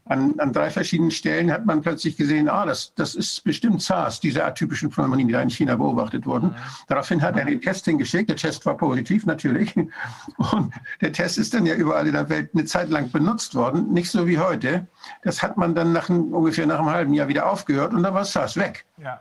An, 0.07 0.39
an, 0.39 0.53
drei 0.53 0.71
verschiedenen 0.71 1.11
Stellen 1.11 1.51
hat 1.51 1.65
man 1.65 1.81
plötzlich 1.81 2.17
gesehen, 2.17 2.49
ah, 2.49 2.67
das, 2.67 2.93
das 2.95 3.15
ist 3.15 3.43
bestimmt 3.43 3.81
SARS, 3.81 4.21
diese 4.21 4.45
atypischen 4.45 4.91
Pneumonien, 4.91 5.29
die 5.29 5.33
da 5.33 5.41
in 5.41 5.49
China 5.49 5.77
beobachtet 5.77 6.27
wurden. 6.27 6.55
Daraufhin 6.89 7.23
hat 7.23 7.39
er 7.39 7.47
den 7.47 7.61
Test 7.61 7.87
hingeschickt. 7.87 8.29
Der 8.29 8.37
Test 8.37 8.67
war 8.67 8.77
positiv 8.77 9.25
natürlich. 9.25 9.75
Und 9.77 10.75
der 11.01 11.13
Test 11.13 11.39
ist 11.39 11.55
dann 11.55 11.65
ja 11.65 11.75
überall 11.75 12.07
in 12.07 12.13
der 12.13 12.29
Welt 12.29 12.51
eine 12.53 12.67
Zeit 12.67 12.91
lang 12.91 13.11
benutzt 13.11 13.55
worden, 13.55 13.93
nicht 13.95 14.11
so 14.11 14.27
wie 14.27 14.39
heute. 14.39 14.87
Das 15.23 15.43
hat 15.43 15.57
man 15.57 15.75
dann 15.75 15.93
nach, 15.93 16.11
ungefähr 16.11 16.67
nach 16.67 16.81
einem 16.81 16.91
halben 16.91 17.15
Jahr 17.15 17.29
wieder 17.29 17.51
aufgehört 17.51 17.95
und 17.95 18.03
dann 18.03 18.13
war 18.13 18.27
SARS 18.27 18.57
weg. 18.57 18.85
Ja. 18.99 19.21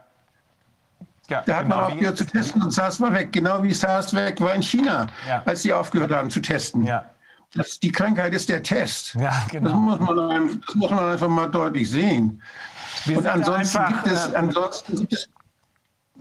Ja, 1.29 1.41
da 1.45 1.55
hat 1.55 1.63
genau, 1.63 1.77
man 1.77 1.85
aufgehört 1.85 2.17
zu 2.17 2.25
testen 2.25 2.61
und 2.61 2.71
SARS 2.71 2.99
war 2.99 3.13
weg, 3.13 3.31
genau 3.31 3.63
wie 3.63 3.73
SARS 3.73 4.13
weg 4.13 4.41
war 4.41 4.53
in 4.53 4.61
China, 4.61 5.07
ja. 5.27 5.41
als 5.45 5.61
sie 5.61 5.71
aufgehört 5.71 6.11
haben 6.11 6.29
zu 6.29 6.41
testen. 6.41 6.85
Ja. 6.85 7.05
Das, 7.55 7.79
die 7.79 7.91
Krankheit 7.91 8.33
ist 8.33 8.49
der 8.49 8.63
Test. 8.63 9.15
Ja, 9.15 9.45
genau. 9.49 9.69
das, 9.69 9.99
muss 9.99 9.99
man, 9.99 10.61
das 10.65 10.75
muss 10.75 10.91
man 10.91 11.11
einfach 11.11 11.27
mal 11.29 11.51
deutlich 11.51 11.89
sehen. 11.89 12.41
Wir 13.05 13.17
und 13.17 13.27
ansonsten, 13.27 13.77
einfach, 13.77 14.03
gibt 14.03 14.15
es, 14.15 14.31
äh, 14.31 14.35
ansonsten 14.35 14.95
gibt 14.97 15.13
es, 15.13 15.29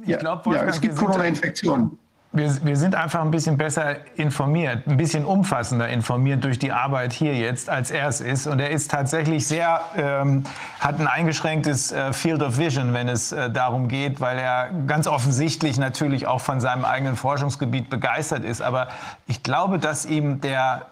ja, 0.04 0.18
glaub, 0.18 0.46
ja, 0.46 0.64
es 0.64 0.80
gibt 0.80 0.96
Corona-Infektionen 0.96 1.98
wir, 2.32 2.64
wir 2.64 2.76
sind 2.76 2.94
einfach 2.94 3.20
ein 3.20 3.30
bisschen 3.30 3.58
besser 3.58 3.96
informiert, 4.16 4.86
ein 4.86 4.96
bisschen 4.96 5.24
umfassender 5.24 5.88
informiert 5.88 6.42
durch 6.44 6.58
die 6.58 6.72
Arbeit 6.72 7.12
hier 7.12 7.34
jetzt, 7.34 7.68
als 7.68 7.90
er 7.90 8.08
es 8.08 8.20
ist. 8.20 8.46
Und 8.46 8.58
er 8.58 8.70
ist 8.70 8.90
tatsächlich 8.90 9.46
sehr, 9.46 9.82
ähm, 9.96 10.44
hat 10.80 10.98
ein 10.98 11.06
eingeschränktes 11.06 11.92
äh, 11.92 12.12
Field 12.12 12.42
of 12.42 12.56
Vision, 12.58 12.94
wenn 12.94 13.08
es 13.08 13.32
äh, 13.32 13.50
darum 13.50 13.88
geht, 13.88 14.20
weil 14.20 14.38
er 14.38 14.70
ganz 14.86 15.06
offensichtlich 15.06 15.78
natürlich 15.78 16.26
auch 16.26 16.40
von 16.40 16.60
seinem 16.60 16.86
eigenen 16.86 17.16
Forschungsgebiet 17.16 17.90
begeistert 17.90 18.44
ist. 18.44 18.62
Aber 18.62 18.88
ich 19.26 19.42
glaube, 19.42 19.78
dass 19.78 20.06
ihm 20.06 20.40
der 20.40 20.86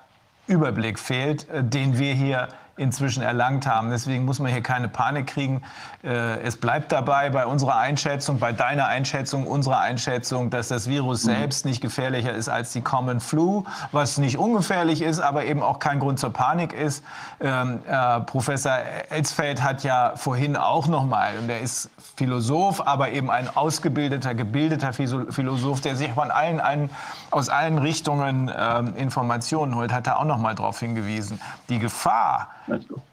Überblick 0.50 0.98
fehlt, 0.98 1.48
äh, 1.48 1.64
den 1.64 1.98
wir 1.98 2.12
hier 2.12 2.48
inzwischen 2.80 3.22
erlangt 3.22 3.66
haben. 3.66 3.90
Deswegen 3.90 4.24
muss 4.24 4.38
man 4.38 4.50
hier 4.50 4.62
keine 4.62 4.88
Panik 4.88 5.26
kriegen. 5.26 5.62
Äh, 6.02 6.40
es 6.40 6.56
bleibt 6.56 6.90
dabei 6.92 7.28
bei 7.28 7.44
unserer 7.44 7.76
Einschätzung, 7.76 8.38
bei 8.38 8.52
deiner 8.52 8.86
Einschätzung, 8.86 9.46
unserer 9.46 9.80
Einschätzung, 9.80 10.48
dass 10.48 10.68
das 10.68 10.88
Virus 10.88 11.24
mhm. 11.24 11.30
selbst 11.30 11.66
nicht 11.66 11.82
gefährlicher 11.82 12.32
ist 12.32 12.48
als 12.48 12.72
die 12.72 12.80
Common 12.80 13.20
Flu, 13.20 13.64
was 13.92 14.16
nicht 14.16 14.38
ungefährlich 14.38 15.02
ist, 15.02 15.20
aber 15.20 15.44
eben 15.44 15.62
auch 15.62 15.78
kein 15.78 15.98
Grund 15.98 16.18
zur 16.18 16.32
Panik 16.32 16.72
ist. 16.72 17.04
Ähm, 17.40 17.80
äh, 17.86 18.20
Professor 18.20 18.78
Elsfeld 19.10 19.62
hat 19.62 19.84
ja 19.84 20.14
vorhin 20.16 20.56
auch 20.56 20.86
noch 20.86 21.04
mal, 21.04 21.34
und 21.38 21.50
er 21.50 21.60
ist 21.60 21.90
Philosoph, 22.16 22.86
aber 22.86 23.10
eben 23.10 23.30
ein 23.30 23.54
ausgebildeter, 23.54 24.34
gebildeter 24.34 24.94
Philosoph, 24.94 25.82
der 25.82 25.96
sich 25.96 26.12
von 26.12 26.30
allen, 26.30 26.60
allen 26.60 26.88
aus 27.30 27.48
allen 27.48 27.78
Richtungen 27.78 28.50
ähm, 28.56 28.94
Informationen 28.96 29.74
holt, 29.76 29.92
hat 29.92 30.06
er 30.06 30.18
auch 30.18 30.24
noch 30.24 30.38
mal 30.38 30.54
darauf 30.54 30.80
hingewiesen. 30.80 31.40
Die 31.68 31.78
Gefahr, 31.78 32.48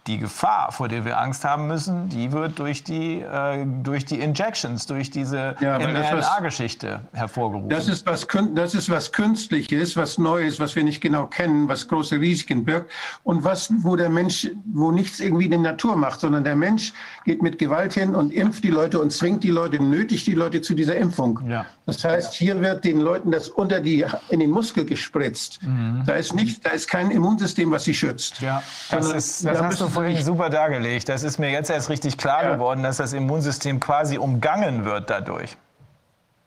die 0.07 0.17
Gefahr, 0.17 0.71
vor 0.71 0.87
der 0.87 1.05
wir 1.05 1.19
Angst 1.19 1.43
haben 1.43 1.67
müssen, 1.67 2.09
die 2.09 2.31
wird 2.31 2.59
durch 2.59 2.83
die, 2.83 3.21
äh, 3.21 3.65
durch 3.83 4.05
die 4.05 4.19
Injections, 4.19 4.85
durch 4.85 5.09
diese 5.09 5.55
ja, 5.59 5.77
mRNA-Geschichte 5.79 7.01
hervorgerufen. 7.13 7.69
Das 7.69 7.87
ist, 7.87 8.05
was, 8.05 8.25
das 8.53 8.73
ist 8.73 8.89
was 8.89 9.11
Künstliches, 9.11 9.95
was 9.95 10.17
Neues, 10.17 10.59
was 10.59 10.75
wir 10.75 10.83
nicht 10.83 11.01
genau 11.01 11.27
kennen, 11.27 11.67
was 11.67 11.87
große 11.87 12.19
Risiken 12.19 12.65
birgt 12.65 12.91
und 13.23 13.43
was, 13.43 13.71
wo 13.79 13.95
der 13.95 14.09
Mensch, 14.09 14.49
wo 14.73 14.91
nichts 14.91 15.19
irgendwie 15.19 15.49
die 15.49 15.57
Natur 15.57 15.95
macht, 15.95 16.19
sondern 16.19 16.43
der 16.43 16.55
Mensch 16.55 16.93
geht 17.25 17.41
mit 17.41 17.59
Gewalt 17.59 17.93
hin 17.93 18.15
und 18.15 18.31
impft 18.31 18.63
die 18.63 18.69
Leute 18.69 18.99
und 18.99 19.11
zwingt 19.11 19.43
die 19.43 19.51
Leute, 19.51 19.81
nötigt 19.81 20.27
die 20.27 20.33
Leute 20.33 20.61
zu 20.61 20.73
dieser 20.73 20.95
Impfung. 20.95 21.39
Ja. 21.47 21.65
Das 21.85 22.03
heißt, 22.03 22.33
hier 22.33 22.59
wird 22.59 22.83
den 22.83 22.99
Leuten 22.99 23.31
das 23.31 23.47
unter 23.49 23.79
die, 23.79 24.05
in 24.29 24.39
den 24.39 24.51
Muskel 24.51 24.85
gespritzt. 24.85 25.61
Mhm. 25.63 26.03
Da 26.05 26.13
ist 26.13 26.33
nicht, 26.33 26.65
da 26.65 26.71
ist 26.71 26.89
kein 26.89 27.11
Immunsystem, 27.11 27.71
was 27.71 27.83
sie 27.83 27.93
schützt. 27.93 28.41
Ja, 28.41 28.63
das, 28.89 29.11
ist, 29.11 29.45
das 29.45 29.61
hast 29.61 29.81
du 29.81 29.87
vorhin 29.87 30.23
super 30.23 30.49
dargelegt. 30.49 31.09
Das 31.09 31.23
ist 31.23 31.39
mir 31.39 31.51
jetzt 31.51 31.69
erst 31.69 31.89
richtig 31.89 32.17
klar 32.17 32.43
ja. 32.43 32.53
geworden, 32.53 32.83
dass 32.83 32.97
das 32.97 33.13
Immunsystem 33.13 33.79
quasi 33.79 34.17
umgangen 34.17 34.85
wird 34.85 35.09
dadurch. 35.09 35.57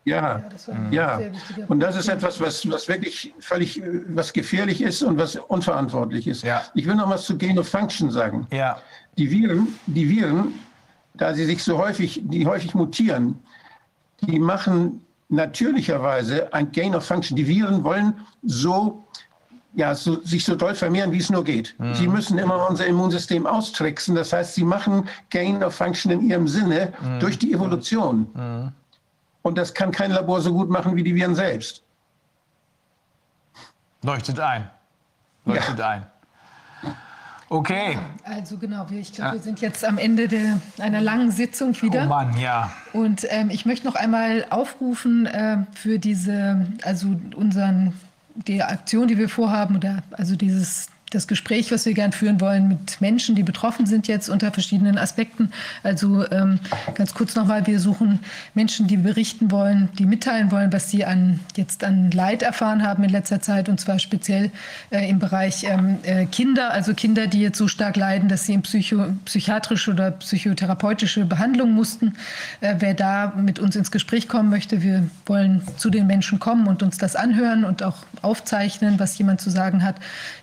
Ja, 0.04 0.42
ja. 0.90 1.20
Und 1.68 1.80
das 1.80 1.94
ist 1.96 2.08
etwas, 2.08 2.40
was, 2.40 2.68
was 2.70 2.88
wirklich 2.88 3.34
völlig 3.38 3.82
was 4.08 4.32
gefährlich 4.32 4.80
ist 4.80 5.02
und 5.02 5.18
was 5.18 5.36
unverantwortlich 5.36 6.26
ist. 6.26 6.42
Ja. 6.42 6.62
Ich 6.74 6.86
will 6.86 6.94
noch 6.94 7.10
was 7.10 7.26
zu 7.26 7.36
Gain 7.36 7.58
of 7.58 7.68
Function 7.68 8.10
sagen. 8.10 8.46
Ja. 8.50 8.78
Die 9.18 9.30
Viren, 9.30 9.78
die 9.86 10.08
Viren, 10.08 10.54
da 11.14 11.34
sie 11.34 11.44
sich 11.44 11.62
so 11.62 11.76
häufig, 11.76 12.22
die 12.24 12.46
häufig 12.46 12.74
mutieren, 12.74 13.40
die 14.22 14.38
machen 14.38 15.04
natürlicherweise 15.30 16.52
ein 16.52 16.70
Gain 16.72 16.94
of 16.94 17.04
Function. 17.04 17.36
Die 17.36 17.46
Viren 17.46 17.82
wollen 17.84 18.26
so 18.42 19.06
ja, 19.74 19.94
so, 19.94 20.20
sich 20.24 20.44
so 20.44 20.56
doll 20.56 20.74
vermehren, 20.74 21.12
wie 21.12 21.18
es 21.18 21.30
nur 21.30 21.44
geht. 21.44 21.74
Mhm. 21.78 21.94
Sie 21.94 22.08
müssen 22.08 22.38
immer 22.38 22.68
unser 22.68 22.86
Immunsystem 22.86 23.46
austricksen. 23.46 24.14
Das 24.14 24.32
heißt, 24.32 24.54
sie 24.54 24.64
machen 24.64 25.08
Gain 25.30 25.62
of 25.62 25.74
Function 25.74 26.10
in 26.10 26.28
ihrem 26.28 26.48
Sinne 26.48 26.92
mhm. 27.00 27.20
durch 27.20 27.38
die 27.38 27.52
Evolution. 27.52 28.26
Mhm. 28.34 28.72
Und 29.42 29.56
das 29.56 29.72
kann 29.72 29.92
kein 29.92 30.10
Labor 30.10 30.40
so 30.40 30.52
gut 30.52 30.68
machen 30.68 30.96
wie 30.96 31.02
die 31.02 31.14
Viren 31.14 31.34
selbst. 31.34 31.82
Leuchtet 34.02 34.40
ein. 34.40 34.70
Leuchtet 35.44 35.78
ja. 35.78 35.88
ein. 35.88 36.06
Okay. 37.52 37.98
Also 38.22 38.56
genau, 38.58 38.86
ich 38.92 39.12
glaube, 39.12 39.32
wir 39.32 39.40
sind 39.40 39.60
jetzt 39.60 39.84
am 39.84 39.98
Ende 39.98 40.28
der, 40.28 40.60
einer 40.78 41.00
langen 41.00 41.32
Sitzung 41.32 41.74
wieder. 41.82 42.04
Oh 42.04 42.08
Mann, 42.08 42.38
ja. 42.38 42.70
Und 42.92 43.26
ähm, 43.28 43.50
ich 43.50 43.66
möchte 43.66 43.86
noch 43.88 43.96
einmal 43.96 44.46
aufrufen 44.50 45.26
äh, 45.26 45.58
für 45.74 45.98
diese, 45.98 46.64
also 46.84 47.08
unseren 47.34 47.94
die 48.36 48.62
Aktion, 48.62 49.08
die 49.08 49.18
wir 49.18 49.28
vorhaben, 49.28 49.76
oder 49.76 50.04
also 50.12 50.36
dieses 50.36 50.86
das 51.10 51.26
Gespräch, 51.26 51.72
was 51.72 51.86
wir 51.86 51.94
gern 51.94 52.12
führen 52.12 52.40
wollen 52.40 52.68
mit 52.68 53.00
Menschen, 53.00 53.34
die 53.34 53.42
betroffen 53.42 53.84
sind 53.84 54.06
jetzt 54.06 54.28
unter 54.28 54.52
verschiedenen 54.52 54.96
Aspekten. 54.96 55.52
Also 55.82 56.24
ähm, 56.30 56.60
ganz 56.94 57.14
kurz 57.14 57.34
nochmal, 57.34 57.66
wir 57.66 57.80
suchen 57.80 58.20
Menschen, 58.54 58.86
die 58.86 58.96
berichten 58.96 59.50
wollen, 59.50 59.88
die 59.98 60.06
mitteilen 60.06 60.52
wollen, 60.52 60.72
was 60.72 60.90
sie 60.90 61.04
an, 61.04 61.40
jetzt 61.56 61.82
an 61.82 62.12
Leid 62.12 62.42
erfahren 62.42 62.84
haben 62.84 63.02
in 63.02 63.10
letzter 63.10 63.40
Zeit 63.40 63.68
und 63.68 63.80
zwar 63.80 63.98
speziell 63.98 64.52
äh, 64.90 65.08
im 65.08 65.18
Bereich 65.18 65.64
ähm, 65.64 65.98
äh, 66.04 66.26
Kinder, 66.26 66.70
also 66.72 66.94
Kinder, 66.94 67.26
die 67.26 67.40
jetzt 67.40 67.58
so 67.58 67.66
stark 67.66 67.96
leiden, 67.96 68.28
dass 68.28 68.46
sie 68.46 68.54
in 68.54 68.62
Psycho 68.62 69.06
psychiatrische 69.24 69.90
oder 69.90 70.12
psychotherapeutische 70.12 71.24
Behandlung 71.24 71.72
mussten. 71.72 72.14
Äh, 72.60 72.76
wer 72.78 72.94
da 72.94 73.32
mit 73.36 73.58
uns 73.58 73.74
ins 73.74 73.90
Gespräch 73.90 74.28
kommen 74.28 74.48
möchte, 74.48 74.82
wir 74.82 75.08
wollen 75.26 75.62
zu 75.76 75.90
den 75.90 76.06
Menschen 76.06 76.38
kommen 76.38 76.68
und 76.68 76.84
uns 76.84 76.98
das 76.98 77.16
anhören 77.16 77.64
und 77.64 77.82
auch 77.82 77.96
aufzeichnen, 78.22 79.00
was 79.00 79.18
jemand 79.18 79.40
zu 79.40 79.50
sagen 79.50 79.82
hat, 79.82 79.96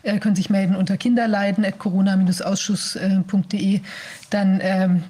äh, 0.04 0.20
können 0.20 0.36
sich 0.36 0.50
melden 0.50 0.57
unter 0.76 0.98
kinderleiden.corona-ausschuss.de. 0.98 3.82
Dann 4.30 4.60
ähm, 4.62 5.04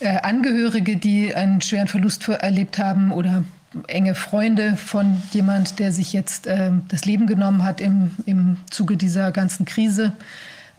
äh, 0.00 0.18
Angehörige, 0.20 0.96
die 0.96 1.34
einen 1.34 1.60
schweren 1.60 1.88
Verlust 1.88 2.28
erlebt 2.28 2.78
haben 2.78 3.12
oder 3.12 3.44
enge 3.88 4.14
Freunde 4.14 4.76
von 4.76 5.22
jemand, 5.32 5.78
der 5.78 5.92
sich 5.92 6.12
jetzt 6.12 6.46
äh, 6.46 6.70
das 6.88 7.04
Leben 7.04 7.26
genommen 7.26 7.62
hat 7.62 7.80
im, 7.80 8.12
im 8.24 8.56
Zuge 8.70 8.96
dieser 8.96 9.32
ganzen 9.32 9.66
Krise. 9.66 10.12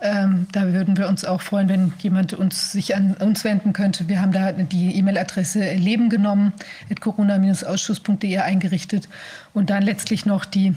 Ähm, 0.00 0.46
da 0.52 0.72
würden 0.72 0.96
wir 0.96 1.08
uns 1.08 1.24
auch 1.24 1.42
freuen, 1.42 1.68
wenn 1.68 1.92
jemand 1.98 2.32
uns 2.32 2.70
sich 2.70 2.94
an 2.94 3.14
uns 3.14 3.42
wenden 3.42 3.72
könnte. 3.72 4.08
Wir 4.08 4.20
haben 4.20 4.30
da 4.30 4.52
die 4.52 4.96
E-Mail-Adresse 4.96 5.74
Leben 5.74 6.08
genommen, 6.08 6.52
corona-ausschuss.de 7.00 8.38
eingerichtet 8.38 9.08
und 9.54 9.70
dann 9.70 9.82
letztlich 9.82 10.24
noch 10.24 10.44
die 10.44 10.74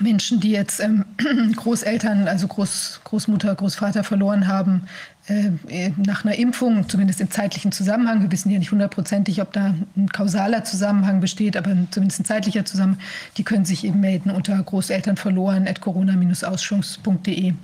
Menschen, 0.00 0.40
die 0.40 0.50
jetzt 0.50 0.80
ähm, 0.80 1.04
Großeltern, 1.56 2.28
also 2.28 2.48
Groß, 2.48 3.00
Großmutter, 3.04 3.54
Großvater 3.54 4.04
verloren 4.04 4.46
haben, 4.48 4.86
äh, 5.28 5.90
nach 5.96 6.24
einer 6.24 6.36
Impfung, 6.36 6.88
zumindest 6.88 7.20
im 7.20 7.30
zeitlichen 7.30 7.72
Zusammenhang. 7.72 8.22
Wir 8.22 8.30
wissen 8.30 8.50
ja 8.50 8.60
nicht 8.60 8.70
hundertprozentig, 8.70 9.42
ob 9.42 9.52
da 9.52 9.74
ein 9.96 10.08
kausaler 10.08 10.62
Zusammenhang 10.62 11.20
besteht, 11.20 11.56
aber 11.56 11.76
zumindest 11.90 12.20
ein 12.20 12.24
zeitlicher 12.24 12.64
Zusammenhang. 12.64 13.00
Die 13.36 13.42
können 13.42 13.64
sich 13.64 13.84
eben 13.84 14.00
melden 14.00 14.30
unter 14.30 14.62
Großeltern 14.62 15.16
verloren 15.16 15.66
at 15.66 15.80
corona-ausschuss.de. 15.80 17.54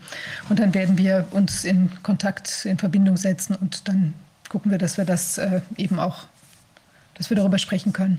Und 0.48 0.58
dann 0.58 0.74
werden 0.74 0.98
wir 0.98 1.26
uns 1.30 1.64
in 1.64 1.90
Kontakt, 2.02 2.64
in 2.64 2.78
Verbindung 2.78 3.16
setzen 3.16 3.54
und 3.54 3.86
dann 3.86 4.14
gucken 4.48 4.72
wir, 4.72 4.78
dass 4.78 4.98
wir 4.98 5.04
das 5.04 5.38
äh, 5.38 5.60
eben 5.76 6.00
auch, 6.00 6.24
dass 7.14 7.30
wir 7.30 7.36
darüber 7.36 7.58
sprechen 7.58 7.92
können. 7.92 8.18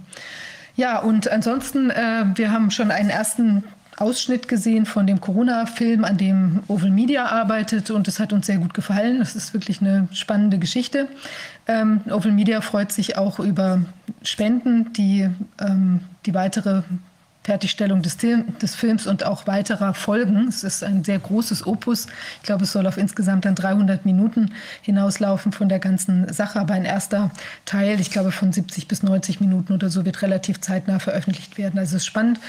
Ja, 0.76 1.00
und 1.00 1.28
ansonsten, 1.28 1.90
äh, 1.90 2.26
wir 2.36 2.52
haben 2.52 2.72
schon 2.72 2.92
einen 2.92 3.10
ersten 3.10 3.64
Ausschnitt 3.98 4.48
gesehen 4.48 4.86
von 4.86 5.06
dem 5.06 5.22
Corona-Film, 5.22 6.04
an 6.04 6.18
dem 6.18 6.64
Oval 6.68 6.90
Media 6.90 7.26
arbeitet 7.26 7.92
und 7.92 8.08
es 8.08 8.20
hat 8.20 8.34
uns 8.34 8.48
sehr 8.48 8.58
gut 8.58 8.74
gefallen. 8.74 9.20
Das 9.20 9.36
ist 9.36 9.54
wirklich 9.54 9.82
eine 9.82 10.08
spannende 10.12 10.58
Geschichte. 10.58 11.08
Ähm, 11.68 12.02
Oval 12.10 12.32
Media 12.32 12.62
freut 12.62 12.92
sich 12.92 13.18
auch 13.18 13.40
über 13.40 13.82
Spenden, 14.24 14.94
die 14.94 15.30
ähm, 15.60 16.02
die 16.26 16.34
weitere 16.34 16.84
Fertigstellung 17.44 18.02
des, 18.02 18.18
des, 18.18 18.76
Films 18.76 19.06
und 19.06 19.26
auch 19.26 19.48
weiterer 19.48 19.94
Folgen. 19.94 20.48
Es 20.48 20.64
ist 20.64 20.84
ein 20.84 21.04
sehr 21.04 21.20
großes 21.20 21.68
Opus. 21.68 22.08
Ich 22.38 22.44
glaube, 22.44 22.64
es 22.64 22.72
soll 22.72 22.88
auf 22.88 22.98
insgesamt 22.98 23.44
dann 23.44 23.56
300 23.56 24.06
Minuten 24.06 24.54
hinauslaufen 24.82 25.52
von 25.52 25.68
der 25.68 25.80
ganzen 25.80 26.32
Sache. 26.32 26.60
Aber 26.60 26.74
ein 26.74 26.86
erster 26.86 27.32
Teil, 27.66 28.00
ich 28.00 28.12
glaube 28.12 28.32
von 28.32 28.54
70 28.54 28.88
bis 28.88 29.04
90 29.04 29.42
Minuten 29.42 29.74
oder 29.74 29.90
so, 29.90 30.06
wird 30.06 30.22
relativ 30.22 30.62
zeitnah 30.62 31.00
veröffentlicht 31.00 31.58
werden. 31.58 31.78
Also 31.78 31.98
es 31.98 32.04
ist 32.04 32.08
spannend. 32.08 32.40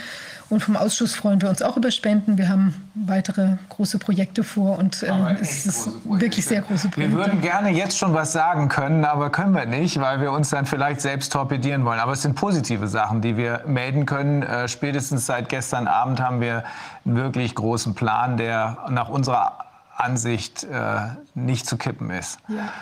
Und 0.50 0.60
vom 0.60 0.76
Ausschuss 0.76 1.14
freuen 1.14 1.40
wir 1.40 1.48
uns 1.48 1.62
auch 1.62 1.76
über 1.76 1.90
Spenden. 1.90 2.36
Wir 2.36 2.48
haben 2.48 2.88
weitere 2.94 3.56
große 3.70 3.98
Projekte 3.98 4.44
vor 4.44 4.78
und 4.78 5.02
äh, 5.02 5.36
es 5.40 5.66
ist 5.66 5.90
wirklich 6.04 6.44
sehr 6.44 6.60
große 6.60 6.88
Projekte. 6.88 7.16
Wir 7.16 7.24
würden 7.24 7.40
gerne 7.40 7.70
jetzt 7.70 7.96
schon 7.98 8.12
was 8.12 8.32
sagen 8.32 8.68
können, 8.68 9.04
aber 9.04 9.30
können 9.30 9.54
wir 9.54 9.66
nicht, 9.66 10.00
weil 10.00 10.20
wir 10.20 10.32
uns 10.32 10.50
dann 10.50 10.66
vielleicht 10.66 11.00
selbst 11.00 11.32
torpedieren 11.32 11.84
wollen. 11.84 11.98
Aber 11.98 12.12
es 12.12 12.22
sind 12.22 12.34
positive 12.34 12.88
Sachen, 12.88 13.22
die 13.22 13.36
wir 13.36 13.62
melden 13.66 14.06
können. 14.06 14.42
Äh, 14.42 14.68
spätestens 14.68 15.26
seit 15.26 15.48
gestern 15.48 15.88
Abend 15.88 16.20
haben 16.20 16.40
wir 16.40 16.64
einen 17.04 17.16
wirklich 17.16 17.54
großen 17.54 17.94
Plan, 17.94 18.36
der 18.36 18.78
nach 18.90 19.08
unserer 19.08 19.58
Ansicht 19.96 20.64
äh, 20.64 20.98
nicht 21.34 21.66
zu 21.66 21.76
kippen 21.76 22.10
ist. 22.10 22.38
Ja, 22.48 22.72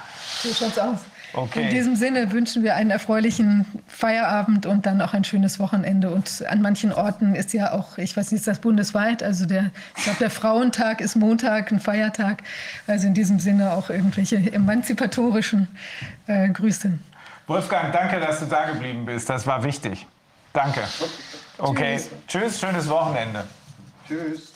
so 0.42 0.52
schaut's 0.52 0.78
aus. 0.78 0.98
Okay. 1.34 1.62
In 1.62 1.70
diesem 1.70 1.96
Sinne 1.96 2.30
wünschen 2.30 2.62
wir 2.62 2.76
einen 2.76 2.90
erfreulichen 2.90 3.64
Feierabend 3.86 4.66
und 4.66 4.84
dann 4.84 5.00
auch 5.00 5.14
ein 5.14 5.24
schönes 5.24 5.58
Wochenende. 5.58 6.10
Und 6.10 6.44
an 6.46 6.60
manchen 6.60 6.92
Orten 6.92 7.34
ist 7.34 7.54
ja 7.54 7.72
auch, 7.72 7.96
ich 7.96 8.16
weiß 8.16 8.32
nicht, 8.32 8.40
ist 8.40 8.48
das 8.48 8.58
bundesweit, 8.58 9.22
also 9.22 9.46
der, 9.46 9.70
ich 9.96 10.04
glaube, 10.04 10.18
der 10.18 10.30
Frauentag 10.30 11.00
ist 11.00 11.16
Montag, 11.16 11.72
ein 11.72 11.80
Feiertag. 11.80 12.42
Also 12.86 13.06
in 13.06 13.14
diesem 13.14 13.38
Sinne 13.38 13.72
auch 13.72 13.88
irgendwelche 13.88 14.36
emanzipatorischen 14.52 15.68
äh, 16.26 16.48
Grüße. 16.50 16.98
Wolfgang, 17.46 17.92
danke, 17.92 18.20
dass 18.20 18.40
du 18.40 18.46
da 18.46 18.66
geblieben 18.66 19.06
bist. 19.06 19.28
Das 19.30 19.46
war 19.46 19.64
wichtig. 19.64 20.06
Danke. 20.52 20.82
Okay. 21.58 21.96
Tschüss, 21.96 22.10
Tschüss 22.28 22.60
schönes 22.60 22.88
Wochenende. 22.88 23.44
Tschüss. 24.06 24.51